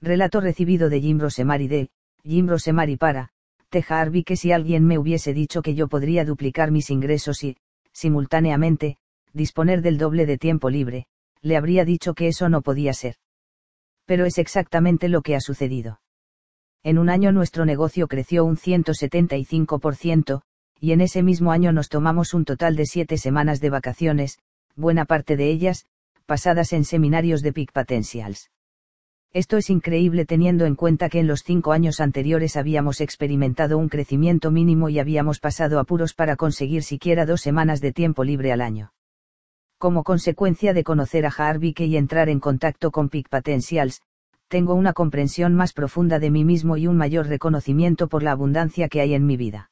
Relato 0.00 0.40
recibido 0.40 0.88
de 0.88 1.00
Jim 1.00 1.18
Rosemary 1.18 1.68
de, 1.68 1.88
Jim 2.22 2.48
Rosemary 2.48 2.96
para, 2.96 3.30
Teja 3.68 4.08
que 4.24 4.36
si 4.36 4.52
alguien 4.52 4.84
me 4.84 4.98
hubiese 4.98 5.32
dicho 5.34 5.62
que 5.62 5.74
yo 5.74 5.88
podría 5.88 6.24
duplicar 6.24 6.70
mis 6.70 6.90
ingresos 6.90 7.42
y, 7.42 7.56
simultáneamente, 7.92 8.98
disponer 9.32 9.82
del 9.82 9.98
doble 9.98 10.26
de 10.26 10.38
tiempo 10.38 10.70
libre, 10.70 11.06
le 11.42 11.56
habría 11.56 11.84
dicho 11.84 12.14
que 12.14 12.28
eso 12.28 12.48
no 12.48 12.62
podía 12.62 12.92
ser. 12.92 13.16
Pero 14.04 14.24
es 14.24 14.38
exactamente 14.38 15.08
lo 15.08 15.22
que 15.22 15.34
ha 15.34 15.40
sucedido. 15.40 16.00
En 16.82 16.98
un 16.98 17.10
año 17.10 17.32
nuestro 17.32 17.64
negocio 17.64 18.06
creció 18.06 18.44
un 18.44 18.56
175%, 18.56 20.42
y 20.80 20.92
en 20.92 21.00
ese 21.00 21.22
mismo 21.22 21.50
año 21.50 21.72
nos 21.72 21.88
tomamos 21.88 22.34
un 22.34 22.44
total 22.44 22.76
de 22.76 22.86
siete 22.86 23.18
semanas 23.18 23.60
de 23.60 23.70
vacaciones, 23.70 24.38
buena 24.76 25.04
parte 25.04 25.36
de 25.36 25.50
ellas, 25.50 25.86
pasadas 26.26 26.72
en 26.72 26.84
seminarios 26.84 27.42
de 27.42 27.52
Peak 27.52 27.72
Potentials. 27.72 28.50
Esto 29.32 29.56
es 29.56 29.68
increíble 29.70 30.24
teniendo 30.24 30.64
en 30.64 30.76
cuenta 30.76 31.08
que 31.08 31.20
en 31.20 31.26
los 31.26 31.42
cinco 31.42 31.72
años 31.72 32.00
anteriores 32.00 32.56
habíamos 32.56 33.00
experimentado 33.00 33.76
un 33.76 33.88
crecimiento 33.88 34.50
mínimo 34.50 34.88
y 34.88 34.98
habíamos 34.98 35.40
pasado 35.40 35.78
apuros 35.78 36.14
para 36.14 36.36
conseguir 36.36 36.82
siquiera 36.82 37.26
dos 37.26 37.42
semanas 37.42 37.80
de 37.80 37.92
tiempo 37.92 38.24
libre 38.24 38.52
al 38.52 38.60
año. 38.60 38.92
Como 39.78 40.04
consecuencia 40.04 40.72
de 40.72 40.84
conocer 40.84 41.26
a 41.26 41.30
Harvick 41.36 41.80
y 41.80 41.96
entrar 41.98 42.30
en 42.30 42.40
contacto 42.40 42.90
con 42.90 43.10
Peak 43.10 43.28
Potentials, 43.28 44.00
tengo 44.48 44.74
una 44.74 44.92
comprensión 44.92 45.54
más 45.54 45.72
profunda 45.72 46.18
de 46.18 46.30
mí 46.30 46.44
mismo 46.44 46.76
y 46.76 46.86
un 46.86 46.96
mayor 46.96 47.26
reconocimiento 47.26 48.08
por 48.08 48.22
la 48.22 48.32
abundancia 48.32 48.88
que 48.88 49.00
hay 49.00 49.12
en 49.12 49.26
mi 49.26 49.36
vida. 49.36 49.70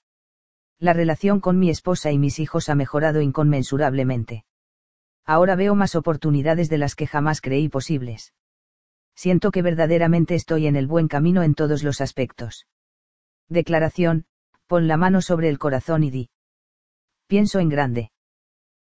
La 0.78 0.92
relación 0.92 1.40
con 1.40 1.58
mi 1.58 1.70
esposa 1.70 2.10
y 2.10 2.18
mis 2.18 2.38
hijos 2.38 2.68
ha 2.68 2.74
mejorado 2.74 3.22
inconmensurablemente. 3.22 4.44
Ahora 5.24 5.54
veo 5.54 5.74
más 5.74 5.94
oportunidades 5.94 6.68
de 6.68 6.78
las 6.78 6.96
que 6.96 7.06
jamás 7.06 7.40
creí 7.40 7.68
posibles. 7.68 8.34
Siento 9.14 9.50
que 9.50 9.62
verdaderamente 9.62 10.34
estoy 10.34 10.66
en 10.66 10.76
el 10.76 10.86
buen 10.86 11.08
camino 11.08 11.42
en 11.42 11.54
todos 11.54 11.82
los 11.82 12.00
aspectos. 12.00 12.66
Declaración, 13.48 14.26
pon 14.66 14.88
la 14.88 14.96
mano 14.96 15.20
sobre 15.20 15.48
el 15.48 15.58
corazón 15.58 16.02
y 16.02 16.10
di. 16.10 16.30
Pienso 17.26 17.60
en 17.60 17.68
grande. 17.68 18.10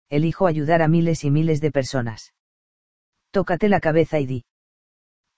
Elijo 0.08 0.46
ayudar 0.46 0.82
a 0.82 0.88
miles 0.88 1.24
y 1.24 1.30
miles 1.30 1.60
de 1.60 1.70
personas. 1.70 2.34
Tócate 3.30 3.68
la 3.68 3.80
cabeza 3.80 4.18
y 4.18 4.26
di. 4.26 4.44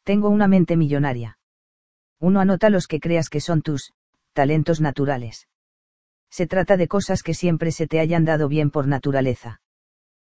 Tengo 0.05 0.29
una 0.29 0.49
mente 0.49 0.77
millonaria. 0.77 1.39
Uno 2.19 2.41
anota 2.41 2.71
los 2.71 2.87
que 2.87 3.01
creas 3.01 3.29
que 3.29 3.41
son 3.41 3.63
tus, 3.63 3.93
talentos 4.33 4.81
naturales. 4.81 5.49
Se 6.31 6.47
trata 6.47 6.77
de 6.77 6.89
cosas 6.89 7.23
que 7.23 7.35
siempre 7.35 7.73
se 7.73 7.87
te 7.87 8.01
hayan 8.01 8.25
dado 8.25 8.49
bien 8.49 8.71
por 8.71 8.87
naturaleza. 8.87 9.62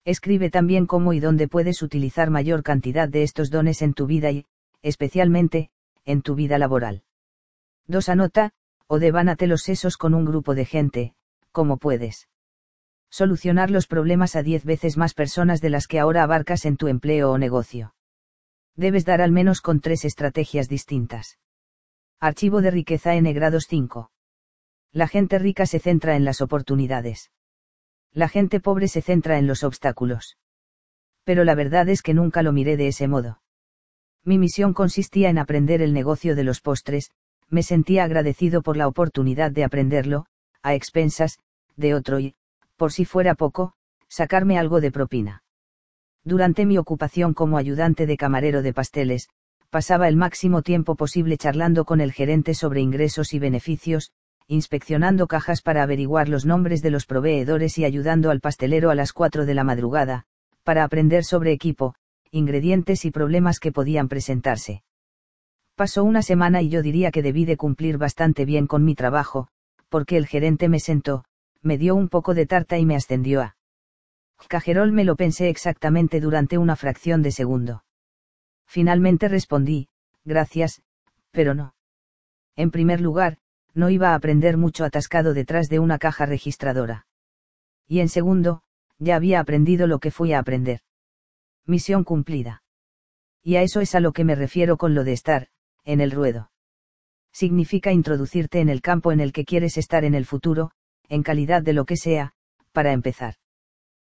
Escribe 0.05 0.49
también 0.49 0.85
cómo 0.85 1.11
y 1.13 1.19
dónde 1.19 1.47
puedes 1.47 1.81
utilizar 1.81 2.29
mayor 2.29 2.63
cantidad 2.63 3.09
de 3.09 3.23
estos 3.23 3.49
dones 3.49 3.81
en 3.81 3.93
tu 3.93 4.05
vida 4.05 4.31
y, 4.31 4.45
especialmente, 4.81 5.69
en 6.05 6.21
tu 6.21 6.35
vida 6.35 6.57
laboral. 6.57 7.03
2. 7.87 8.09
Anota, 8.09 8.51
o 8.87 8.99
devánate 8.99 9.47
los 9.47 9.63
sesos 9.63 9.97
con 9.97 10.13
un 10.13 10.23
grupo 10.23 10.55
de 10.55 10.65
gente, 10.65 11.15
como 11.51 11.77
puedes. 11.77 12.29
Solucionar 13.09 13.71
los 13.71 13.87
problemas 13.87 14.35
a 14.35 14.43
10 14.43 14.63
veces 14.63 14.95
más 14.95 15.13
personas 15.13 15.59
de 15.59 15.71
las 15.71 15.87
que 15.87 15.99
ahora 15.99 16.23
abarcas 16.23 16.65
en 16.65 16.77
tu 16.77 16.87
empleo 16.87 17.31
o 17.31 17.37
negocio 17.37 17.95
debes 18.75 19.05
dar 19.05 19.21
al 19.21 19.31
menos 19.31 19.61
con 19.61 19.79
tres 19.79 20.05
estrategias 20.05 20.67
distintas. 20.67 21.39
Archivo 22.19 22.61
de 22.61 22.71
riqueza 22.71 23.15
N 23.15 23.31
grados 23.33 23.65
5. 23.67 24.11
La 24.91 25.07
gente 25.07 25.39
rica 25.39 25.65
se 25.65 25.79
centra 25.79 26.15
en 26.15 26.25
las 26.25 26.41
oportunidades. 26.41 27.31
La 28.15 28.29
gente 28.29 28.61
pobre 28.61 28.87
se 28.87 29.01
centra 29.01 29.37
en 29.37 29.45
los 29.45 29.65
obstáculos. 29.65 30.37
Pero 31.25 31.43
la 31.43 31.53
verdad 31.53 31.89
es 31.89 32.01
que 32.01 32.13
nunca 32.13 32.43
lo 32.43 32.53
miré 32.53 32.77
de 32.77 32.87
ese 32.87 33.09
modo. 33.09 33.41
Mi 34.23 34.37
misión 34.37 34.73
consistía 34.73 35.29
en 35.29 35.37
aprender 35.37 35.81
el 35.81 35.91
negocio 35.91 36.33
de 36.33 36.45
los 36.45 36.61
postres, 36.61 37.11
me 37.49 37.61
sentía 37.61 38.05
agradecido 38.05 38.61
por 38.61 38.77
la 38.77 38.87
oportunidad 38.87 39.51
de 39.51 39.65
aprenderlo, 39.65 40.27
a 40.63 40.73
expensas, 40.73 41.39
de 41.75 41.93
otro 41.93 42.21
y, 42.21 42.35
por 42.77 42.93
si 42.93 43.03
fuera 43.03 43.35
poco, 43.35 43.73
sacarme 44.07 44.57
algo 44.57 44.79
de 44.79 44.91
propina. 44.91 45.43
Durante 46.23 46.65
mi 46.65 46.77
ocupación 46.77 47.33
como 47.33 47.57
ayudante 47.57 48.05
de 48.07 48.15
camarero 48.15 48.61
de 48.61 48.73
pasteles, 48.73 49.27
pasaba 49.69 50.07
el 50.07 50.15
máximo 50.15 50.61
tiempo 50.61 50.95
posible 50.95 51.37
charlando 51.37 51.83
con 51.83 51.99
el 51.99 52.13
gerente 52.13 52.53
sobre 52.53 52.79
ingresos 52.79 53.33
y 53.33 53.39
beneficios, 53.39 54.13
inspeccionando 54.47 55.27
cajas 55.27 55.61
para 55.61 55.83
averiguar 55.83 56.29
los 56.29 56.45
nombres 56.45 56.81
de 56.81 56.91
los 56.91 57.05
proveedores 57.05 57.77
y 57.77 57.85
ayudando 57.85 58.29
al 58.29 58.41
pastelero 58.41 58.91
a 58.91 58.95
las 58.95 59.11
4 59.11 59.45
de 59.45 59.53
la 59.53 59.63
madrugada, 59.63 60.25
para 60.63 60.83
aprender 60.83 61.23
sobre 61.23 61.51
equipo, 61.51 61.95
ingredientes 62.31 63.05
y 63.05 63.11
problemas 63.11 63.59
que 63.59 63.71
podían 63.71 64.07
presentarse. 64.07 64.83
Pasó 65.75 66.03
una 66.03 66.21
semana 66.21 66.61
y 66.61 66.69
yo 66.69 66.81
diría 66.81 67.11
que 67.11 67.21
debí 67.21 67.45
de 67.45 67.57
cumplir 67.57 67.97
bastante 67.97 68.45
bien 68.45 68.67
con 68.67 68.85
mi 68.85 68.95
trabajo, 68.95 69.47
porque 69.89 70.17
el 70.17 70.27
gerente 70.27 70.69
me 70.69 70.79
sentó, 70.79 71.25
me 71.61 71.77
dio 71.77 71.95
un 71.95 72.09
poco 72.09 72.33
de 72.33 72.45
tarta 72.45 72.77
y 72.77 72.85
me 72.85 72.95
ascendió 72.95 73.41
a. 73.41 73.57
Cajerol 74.47 74.91
me 74.91 75.05
lo 75.05 75.15
pensé 75.15 75.49
exactamente 75.49 76.19
durante 76.19 76.57
una 76.57 76.75
fracción 76.75 77.21
de 77.21 77.31
segundo. 77.31 77.83
Finalmente 78.67 79.27
respondí, 79.27 79.87
gracias, 80.23 80.81
pero 81.31 81.55
no. 81.55 81.73
En 82.55 82.71
primer 82.71 83.01
lugar, 83.01 83.37
no 83.75 83.89
iba 83.89 84.11
a 84.11 84.15
aprender 84.15 84.57
mucho 84.57 84.85
atascado 84.85 85.33
detrás 85.33 85.67
de 85.67 85.79
una 85.79 85.99
caja 85.99 86.25
registradora. 86.25 87.05
Y 87.87 87.99
en 87.99 88.09
segundo, 88.09 88.63
ya 88.97 89.17
había 89.17 89.39
aprendido 89.39 89.85
lo 89.85 89.99
que 89.99 90.09
fui 90.09 90.33
a 90.33 90.39
aprender. 90.39 90.79
Misión 91.65 92.03
cumplida. 92.03 92.63
Y 93.43 93.57
a 93.57 93.61
eso 93.61 93.81
es 93.81 93.93
a 93.93 93.99
lo 93.99 94.13
que 94.13 94.23
me 94.23 94.33
refiero 94.33 94.77
con 94.77 94.95
lo 94.95 95.03
de 95.03 95.13
estar, 95.13 95.49
en 95.83 96.01
el 96.01 96.11
ruedo. 96.11 96.51
Significa 97.31 97.91
introducirte 97.91 98.61
en 98.61 98.69
el 98.69 98.81
campo 98.81 99.11
en 99.11 99.19
el 99.19 99.33
que 99.33 99.45
quieres 99.45 99.77
estar 99.77 100.05
en 100.05 100.15
el 100.15 100.25
futuro, 100.25 100.71
en 101.09 101.21
calidad 101.21 101.61
de 101.61 101.73
lo 101.73 101.85
que 101.85 101.97
sea, 101.97 102.33
para 102.71 102.93
empezar. 102.93 103.35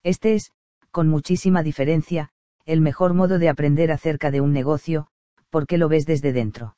Este 0.03 0.35
es, 0.35 0.53
con 0.91 1.09
muchísima 1.09 1.61
diferencia, 1.61 2.31
el 2.65 2.81
mejor 2.81 3.13
modo 3.13 3.39
de 3.39 3.49
aprender 3.49 3.91
acerca 3.91 4.31
de 4.31 4.41
un 4.41 4.53
negocio, 4.53 5.07
porque 5.49 5.77
lo 5.77 5.89
ves 5.89 6.05
desde 6.05 6.31
dentro. 6.31 6.77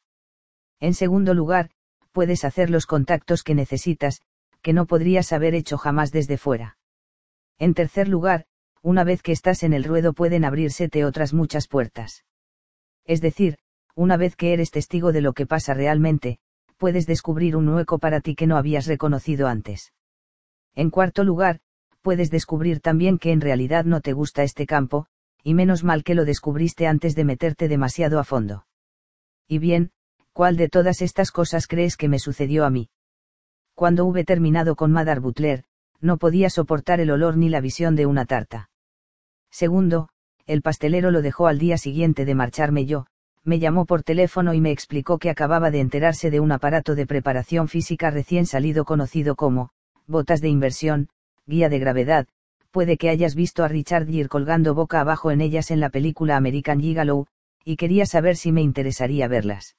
En 0.79 0.93
segundo 0.93 1.33
lugar, 1.33 1.69
puedes 2.11 2.43
hacer 2.45 2.69
los 2.69 2.85
contactos 2.85 3.43
que 3.43 3.55
necesitas, 3.55 4.21
que 4.61 4.73
no 4.73 4.85
podrías 4.85 5.33
haber 5.33 5.55
hecho 5.55 5.77
jamás 5.77 6.11
desde 6.11 6.37
fuera. 6.37 6.77
En 7.57 7.73
tercer 7.73 8.07
lugar, 8.07 8.45
una 8.81 9.03
vez 9.03 9.21
que 9.21 9.31
estás 9.31 9.63
en 9.63 9.73
el 9.73 9.83
ruedo 9.83 10.13
pueden 10.13 10.45
abrírsete 10.45 11.05
otras 11.05 11.33
muchas 11.33 11.67
puertas. 11.67 12.25
Es 13.05 13.21
decir, 13.21 13.57
una 13.95 14.17
vez 14.17 14.35
que 14.35 14.53
eres 14.53 14.71
testigo 14.71 15.11
de 15.11 15.21
lo 15.21 15.33
que 15.33 15.45
pasa 15.45 15.73
realmente, 15.73 16.39
puedes 16.77 17.05
descubrir 17.05 17.55
un 17.55 17.69
hueco 17.69 17.99
para 17.99 18.21
ti 18.21 18.35
que 18.35 18.47
no 18.47 18.57
habías 18.57 18.87
reconocido 18.87 19.47
antes. 19.47 19.93
En 20.73 20.89
cuarto 20.89 21.23
lugar, 21.23 21.59
puedes 22.01 22.31
descubrir 22.31 22.79
también 22.79 23.19
que 23.19 23.31
en 23.31 23.41
realidad 23.41 23.85
no 23.85 24.01
te 24.01 24.13
gusta 24.13 24.43
este 24.43 24.65
campo, 24.65 25.05
y 25.43 25.53
menos 25.53 25.83
mal 25.83 26.03
que 26.03 26.15
lo 26.15 26.25
descubriste 26.25 26.87
antes 26.87 27.15
de 27.15 27.25
meterte 27.25 27.67
demasiado 27.67 28.19
a 28.19 28.23
fondo. 28.23 28.65
Y 29.47 29.59
bien, 29.59 29.91
¿cuál 30.33 30.57
de 30.57 30.69
todas 30.69 31.01
estas 31.01 31.31
cosas 31.31 31.67
crees 31.67 31.97
que 31.97 32.07
me 32.07 32.19
sucedió 32.19 32.65
a 32.65 32.69
mí? 32.69 32.89
Cuando 33.75 34.05
hube 34.05 34.23
terminado 34.23 34.75
con 34.75 34.91
Madar 34.91 35.19
Butler, 35.19 35.63
no 35.99 36.17
podía 36.17 36.49
soportar 36.49 36.99
el 36.99 37.11
olor 37.11 37.37
ni 37.37 37.49
la 37.49 37.61
visión 37.61 37.95
de 37.95 38.05
una 38.05 38.25
tarta. 38.25 38.69
Segundo, 39.49 40.09
el 40.45 40.61
pastelero 40.61 41.11
lo 41.11 41.21
dejó 41.21 41.47
al 41.47 41.59
día 41.59 41.77
siguiente 41.77 42.25
de 42.25 42.35
marcharme 42.35 42.85
yo, 42.85 43.05
me 43.43 43.59
llamó 43.59 43.85
por 43.85 44.03
teléfono 44.03 44.53
y 44.53 44.61
me 44.61 44.71
explicó 44.71 45.17
que 45.17 45.29
acababa 45.29 45.71
de 45.71 45.79
enterarse 45.79 46.29
de 46.29 46.39
un 46.39 46.51
aparato 46.51 46.95
de 46.95 47.07
preparación 47.07 47.67
física 47.67 48.11
recién 48.11 48.45
salido 48.45 48.85
conocido 48.85 49.35
como, 49.35 49.71
botas 50.07 50.41
de 50.41 50.49
inversión, 50.49 51.09
guía 51.45 51.69
de 51.69 51.79
gravedad, 51.79 52.27
puede 52.69 52.97
que 52.97 53.09
hayas 53.09 53.35
visto 53.35 53.63
a 53.63 53.67
Richard 53.67 54.07
Gere 54.07 54.29
colgando 54.29 54.75
boca 54.75 55.01
abajo 55.01 55.31
en 55.31 55.41
ellas 55.41 55.71
en 55.71 55.79
la 55.79 55.89
película 55.89 56.37
American 56.37 56.79
Gigolo, 56.79 57.27
y 57.65 57.75
quería 57.75 58.05
saber 58.05 58.37
si 58.37 58.51
me 58.51 58.61
interesaría 58.61 59.27
verlas. 59.27 59.75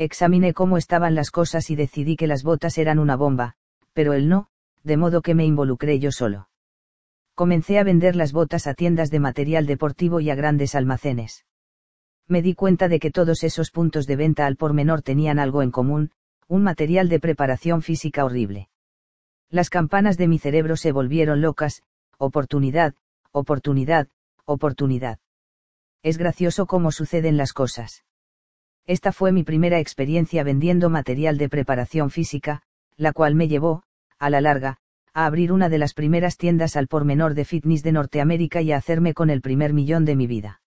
Examiné 0.00 0.54
cómo 0.54 0.78
estaban 0.78 1.14
las 1.14 1.30
cosas 1.30 1.68
y 1.68 1.76
decidí 1.76 2.16
que 2.16 2.26
las 2.26 2.42
botas 2.42 2.78
eran 2.78 2.98
una 2.98 3.16
bomba, 3.16 3.56
pero 3.92 4.14
él 4.14 4.30
no, 4.30 4.46
de 4.82 4.96
modo 4.96 5.20
que 5.20 5.34
me 5.34 5.44
involucré 5.44 5.98
yo 5.98 6.10
solo. 6.10 6.48
Comencé 7.34 7.78
a 7.78 7.84
vender 7.84 8.16
las 8.16 8.32
botas 8.32 8.66
a 8.66 8.72
tiendas 8.72 9.10
de 9.10 9.20
material 9.20 9.66
deportivo 9.66 10.20
y 10.20 10.30
a 10.30 10.34
grandes 10.34 10.74
almacenes. 10.74 11.44
Me 12.26 12.40
di 12.40 12.54
cuenta 12.54 12.88
de 12.88 12.98
que 12.98 13.10
todos 13.10 13.44
esos 13.44 13.70
puntos 13.70 14.06
de 14.06 14.16
venta 14.16 14.46
al 14.46 14.56
por 14.56 14.72
menor 14.72 15.02
tenían 15.02 15.38
algo 15.38 15.60
en 15.60 15.70
común, 15.70 16.12
un 16.48 16.62
material 16.62 17.10
de 17.10 17.20
preparación 17.20 17.82
física 17.82 18.24
horrible. 18.24 18.70
Las 19.50 19.68
campanas 19.68 20.16
de 20.16 20.28
mi 20.28 20.38
cerebro 20.38 20.78
se 20.78 20.92
volvieron 20.92 21.42
locas, 21.42 21.82
oportunidad, 22.16 22.94
oportunidad, 23.32 24.08
oportunidad. 24.46 25.18
Es 26.02 26.16
gracioso 26.16 26.64
cómo 26.64 26.90
suceden 26.90 27.36
las 27.36 27.52
cosas. 27.52 28.02
Esta 28.90 29.12
fue 29.12 29.30
mi 29.30 29.44
primera 29.44 29.78
experiencia 29.78 30.42
vendiendo 30.42 30.90
material 30.90 31.38
de 31.38 31.48
preparación 31.48 32.10
física, 32.10 32.62
la 32.96 33.12
cual 33.12 33.36
me 33.36 33.46
llevó, 33.46 33.84
a 34.18 34.30
la 34.30 34.40
larga, 34.40 34.78
a 35.14 35.26
abrir 35.26 35.52
una 35.52 35.68
de 35.68 35.78
las 35.78 35.94
primeras 35.94 36.36
tiendas 36.36 36.74
al 36.74 36.88
por 36.88 37.04
menor 37.04 37.34
de 37.34 37.44
fitness 37.44 37.84
de 37.84 37.92
Norteamérica 37.92 38.62
y 38.62 38.72
a 38.72 38.78
hacerme 38.78 39.14
con 39.14 39.30
el 39.30 39.42
primer 39.42 39.74
millón 39.74 40.04
de 40.04 40.16
mi 40.16 40.26
vida. 40.26 40.60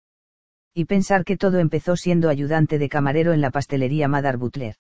Y 0.74 0.86
pensar 0.86 1.26
que 1.26 1.36
todo 1.36 1.60
empezó 1.60 1.98
siendo 1.98 2.30
ayudante 2.30 2.80
de 2.80 2.88
camarero 2.88 3.34
en 3.34 3.42
la 3.42 3.52
pastelería 3.52 4.08
Madar 4.08 4.38
Butler. 4.38 4.78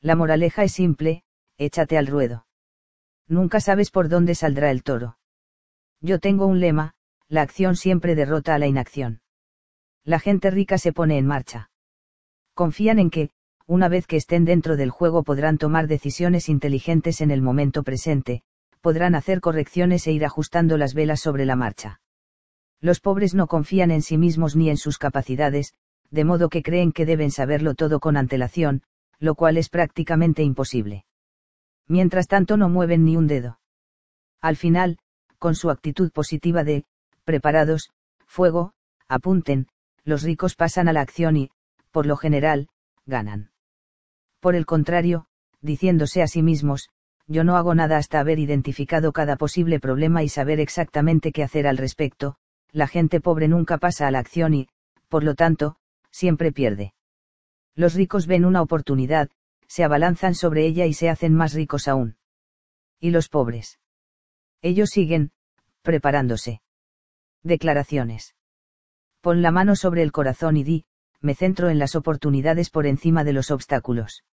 La 0.00 0.16
moraleja 0.16 0.64
es 0.64 0.72
simple, 0.72 1.22
échate 1.58 1.98
al 1.98 2.06
ruedo. 2.06 2.46
Nunca 3.28 3.60
sabes 3.60 3.90
por 3.90 4.08
dónde 4.08 4.34
saldrá 4.34 4.70
el 4.70 4.82
toro. 4.82 5.18
Yo 6.00 6.18
tengo 6.18 6.46
un 6.46 6.60
lema, 6.60 6.94
la 7.28 7.42
acción 7.42 7.76
siempre 7.76 8.14
derrota 8.14 8.54
a 8.54 8.58
la 8.58 8.66
inacción. 8.66 9.20
La 10.02 10.18
gente 10.18 10.50
rica 10.50 10.78
se 10.78 10.94
pone 10.94 11.18
en 11.18 11.26
marcha 11.26 11.68
confían 12.54 12.98
en 12.98 13.10
que, 13.10 13.30
una 13.66 13.88
vez 13.88 14.06
que 14.06 14.16
estén 14.16 14.44
dentro 14.44 14.76
del 14.76 14.90
juego 14.90 15.22
podrán 15.22 15.58
tomar 15.58 15.86
decisiones 15.86 16.48
inteligentes 16.48 17.20
en 17.20 17.30
el 17.30 17.42
momento 17.42 17.82
presente, 17.82 18.42
podrán 18.80 19.14
hacer 19.14 19.40
correcciones 19.40 20.06
e 20.06 20.12
ir 20.12 20.24
ajustando 20.24 20.76
las 20.76 20.94
velas 20.94 21.20
sobre 21.20 21.46
la 21.46 21.56
marcha. 21.56 22.00
Los 22.80 23.00
pobres 23.00 23.34
no 23.34 23.46
confían 23.46 23.90
en 23.90 24.02
sí 24.02 24.18
mismos 24.18 24.56
ni 24.56 24.68
en 24.68 24.76
sus 24.76 24.98
capacidades, 24.98 25.72
de 26.10 26.24
modo 26.24 26.48
que 26.50 26.62
creen 26.62 26.92
que 26.92 27.06
deben 27.06 27.30
saberlo 27.30 27.74
todo 27.74 27.98
con 27.98 28.16
antelación, 28.16 28.82
lo 29.18 29.34
cual 29.34 29.56
es 29.56 29.70
prácticamente 29.70 30.42
imposible. 30.42 31.06
Mientras 31.88 32.28
tanto 32.28 32.56
no 32.56 32.68
mueven 32.68 33.04
ni 33.04 33.16
un 33.16 33.26
dedo. 33.26 33.58
Al 34.40 34.56
final, 34.56 34.98
con 35.38 35.54
su 35.54 35.70
actitud 35.70 36.12
positiva 36.12 36.62
de, 36.62 36.84
preparados, 37.24 37.90
fuego, 38.26 38.74
apunten, 39.08 39.68
los 40.04 40.22
ricos 40.22 40.54
pasan 40.54 40.88
a 40.88 40.92
la 40.92 41.00
acción 41.00 41.36
y, 41.36 41.50
por 41.94 42.06
lo 42.06 42.16
general, 42.16 42.66
ganan. 43.06 43.52
Por 44.40 44.56
el 44.56 44.66
contrario, 44.66 45.26
diciéndose 45.60 46.22
a 46.22 46.26
sí 46.26 46.42
mismos, 46.42 46.90
yo 47.28 47.44
no 47.44 47.56
hago 47.56 47.72
nada 47.76 47.98
hasta 47.98 48.18
haber 48.18 48.40
identificado 48.40 49.12
cada 49.12 49.36
posible 49.36 49.78
problema 49.78 50.24
y 50.24 50.28
saber 50.28 50.58
exactamente 50.58 51.30
qué 51.30 51.44
hacer 51.44 51.68
al 51.68 51.76
respecto, 51.76 52.34
la 52.72 52.88
gente 52.88 53.20
pobre 53.20 53.46
nunca 53.46 53.78
pasa 53.78 54.08
a 54.08 54.10
la 54.10 54.18
acción 54.18 54.54
y, 54.54 54.68
por 55.08 55.22
lo 55.22 55.36
tanto, 55.36 55.76
siempre 56.10 56.50
pierde. 56.50 56.94
Los 57.76 57.94
ricos 57.94 58.26
ven 58.26 58.44
una 58.44 58.60
oportunidad, 58.60 59.30
se 59.68 59.84
abalanzan 59.84 60.34
sobre 60.34 60.66
ella 60.66 60.86
y 60.86 60.94
se 60.94 61.08
hacen 61.08 61.32
más 61.32 61.54
ricos 61.54 61.86
aún. 61.86 62.16
¿Y 62.98 63.10
los 63.12 63.28
pobres? 63.28 63.78
Ellos 64.62 64.90
siguen, 64.90 65.30
preparándose. 65.82 66.60
Declaraciones. 67.44 68.34
Pon 69.20 69.42
la 69.42 69.52
mano 69.52 69.76
sobre 69.76 70.02
el 70.02 70.10
corazón 70.10 70.56
y 70.56 70.64
di, 70.64 70.86
me 71.24 71.34
centro 71.34 71.70
en 71.70 71.78
las 71.78 71.96
oportunidades 71.96 72.68
por 72.68 72.86
encima 72.86 73.24
de 73.24 73.32
los 73.32 73.50
obstáculos. 73.50 74.24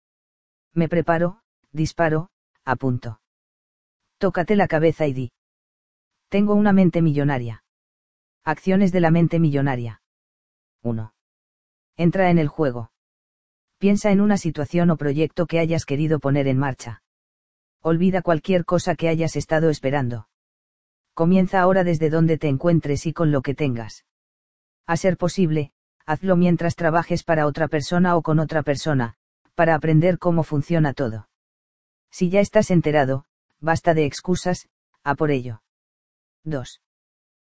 Me 0.74 0.90
preparo, 0.90 1.40
disparo, 1.72 2.30
apunto. 2.66 3.22
Tócate 4.18 4.58
la 4.58 4.68
cabeza 4.68 5.08
y 5.08 5.14
di. 5.14 5.32
Tengo 6.28 6.54
una 6.54 6.74
mente 6.74 7.02
millonaria. 7.02 7.64
Acciones 8.44 8.92
de 8.92 9.00
la 9.00 9.10
mente 9.10 9.40
millonaria. 9.40 10.02
1. 10.84 11.14
Entra 11.96 12.30
en 12.30 12.38
el 12.38 12.50
juego. 12.50 12.92
Piensa 13.78 14.12
en 14.12 14.20
una 14.20 14.36
situación 14.36 14.90
o 14.90 14.98
proyecto 14.98 15.48
que 15.48 15.60
hayas 15.60 15.86
querido 15.86 16.20
poner 16.20 16.48
en 16.48 16.58
marcha. 16.58 17.04
Olvida 17.82 18.22
cualquier 18.22 18.66
cosa 18.66 18.96
que 18.96 19.08
hayas 19.08 19.38
estado 19.38 19.70
esperando. 19.70 20.28
Comienza 21.14 21.62
ahora 21.62 21.86
desde 21.86 22.10
donde 22.10 22.38
te 22.38 22.50
encuentres 22.50 23.06
y 23.06 23.14
con 23.14 23.32
lo 23.32 23.42
que 23.42 23.56
tengas. 23.56 24.06
A 24.86 24.98
ser 24.98 25.18
posible, 25.18 25.72
hazlo 26.12 26.36
mientras 26.36 26.76
trabajes 26.76 27.24
para 27.24 27.48
otra 27.48 27.70
persona 27.70 28.18
o 28.18 28.22
con 28.22 28.40
otra 28.40 28.64
persona, 28.64 29.16
para 29.56 29.76
aprender 29.76 30.20
cómo 30.20 30.44
funciona 30.44 30.94
todo. 30.94 31.30
Si 32.12 32.30
ya 32.30 32.42
estás 32.42 32.70
enterado, 32.70 33.24
basta 33.62 33.94
de 33.94 34.06
excusas, 34.06 34.68
a 35.06 35.16
por 35.16 35.32
ello. 35.32 35.62
2. 36.44 36.82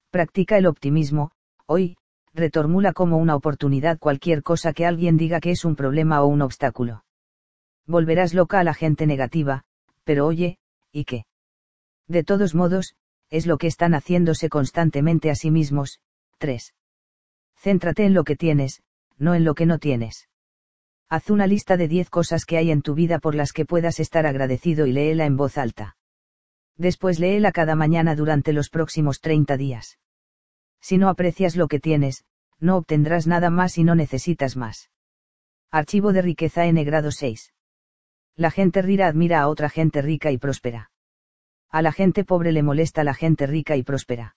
Practica 0.09 0.57
el 0.57 0.67
optimismo, 0.67 1.31
hoy, 1.65 1.97
retormula 2.33 2.93
como 2.93 3.17
una 3.17 3.35
oportunidad 3.35 3.99
cualquier 3.99 4.41
cosa 4.41 4.71
que 4.71 4.85
alguien 4.85 5.17
diga 5.17 5.41
que 5.41 5.51
es 5.51 5.65
un 5.65 5.75
problema 5.75 6.21
o 6.23 6.27
un 6.27 6.41
obstáculo. 6.41 7.03
Volverás 7.85 8.33
loca 8.33 8.61
a 8.61 8.63
la 8.63 8.73
gente 8.73 9.05
negativa, 9.05 9.63
pero 10.05 10.25
oye, 10.25 10.59
¿y 10.93 11.03
qué? 11.03 11.25
De 12.07 12.23
todos 12.23 12.55
modos, 12.55 12.95
es 13.29 13.47
lo 13.47 13.57
que 13.57 13.67
están 13.67 13.93
haciéndose 13.95 14.47
constantemente 14.47 15.29
a 15.29 15.35
sí 15.35 15.51
mismos. 15.51 15.99
3. 16.37 16.73
Céntrate 17.57 18.05
en 18.05 18.13
lo 18.13 18.23
que 18.23 18.35
tienes, 18.35 18.81
no 19.17 19.35
en 19.35 19.43
lo 19.43 19.55
que 19.55 19.65
no 19.65 19.79
tienes. 19.79 20.29
Haz 21.09 21.29
una 21.29 21.47
lista 21.47 21.77
de 21.77 21.87
10 21.87 22.09
cosas 22.09 22.45
que 22.45 22.57
hay 22.57 22.71
en 22.71 22.81
tu 22.81 22.95
vida 22.95 23.19
por 23.19 23.35
las 23.35 23.53
que 23.53 23.65
puedas 23.65 23.99
estar 23.99 24.25
agradecido 24.25 24.87
y 24.87 24.91
léela 24.91 25.25
en 25.25 25.37
voz 25.37 25.57
alta. 25.57 25.97
Después 26.77 27.19
léela 27.19 27.51
cada 27.51 27.75
mañana 27.75 28.15
durante 28.15 28.53
los 28.53 28.69
próximos 28.69 29.21
30 29.21 29.55
días. 29.57 29.99
Si 30.81 30.97
no 30.97 31.09
aprecias 31.09 31.55
lo 31.55 31.67
que 31.67 31.79
tienes, 31.79 32.25
no 32.59 32.77
obtendrás 32.77 33.27
nada 33.27 33.49
más 33.49 33.77
y 33.77 33.83
no 33.83 33.95
necesitas 33.95 34.55
más. 34.55 34.89
Archivo 35.71 36.13
de 36.13 36.21
riqueza 36.21 36.65
N 36.65 36.83
grado 36.83 37.11
6. 37.11 37.53
La 38.35 38.51
gente 38.51 38.81
rica 38.81 39.07
admira 39.07 39.41
a 39.41 39.47
otra 39.47 39.69
gente 39.69 40.01
rica 40.01 40.31
y 40.31 40.37
próspera. 40.37 40.91
A 41.69 41.81
la 41.81 41.91
gente 41.91 42.23
pobre 42.23 42.51
le 42.51 42.63
molesta 42.63 43.03
la 43.03 43.13
gente 43.13 43.47
rica 43.47 43.75
y 43.75 43.83
próspera. 43.83 44.35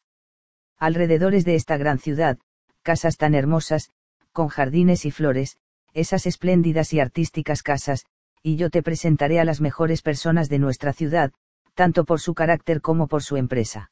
Alrededores 0.78 1.44
de 1.44 1.56
esta 1.56 1.76
gran 1.76 1.98
ciudad, 1.98 2.38
casas 2.82 3.16
tan 3.16 3.34
hermosas, 3.34 3.90
con 4.32 4.48
jardines 4.48 5.04
y 5.04 5.10
flores, 5.10 5.58
esas 5.94 6.26
espléndidas 6.26 6.92
y 6.92 7.00
artísticas 7.00 7.62
casas, 7.62 8.06
y 8.42 8.56
yo 8.56 8.70
te 8.70 8.82
presentaré 8.82 9.40
a 9.40 9.44
las 9.44 9.60
mejores 9.60 10.02
personas 10.02 10.48
de 10.48 10.58
nuestra 10.58 10.92
ciudad, 10.92 11.32
tanto 11.74 12.04
por 12.04 12.20
su 12.20 12.34
carácter 12.34 12.80
como 12.80 13.08
por 13.08 13.22
su 13.22 13.36
empresa. 13.36 13.90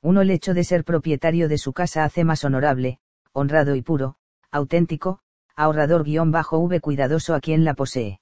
Uno 0.00 0.22
el 0.22 0.30
hecho 0.30 0.54
de 0.54 0.64
ser 0.64 0.84
propietario 0.84 1.48
de 1.48 1.58
su 1.58 1.72
casa 1.72 2.04
hace 2.04 2.24
más 2.24 2.44
honorable, 2.44 3.00
honrado 3.32 3.74
y 3.74 3.82
puro, 3.82 4.16
auténtico, 4.50 5.20
ahorrador-v 5.56 6.80
cuidadoso 6.80 7.34
a 7.34 7.40
quien 7.40 7.64
la 7.64 7.74
posee. 7.74 8.20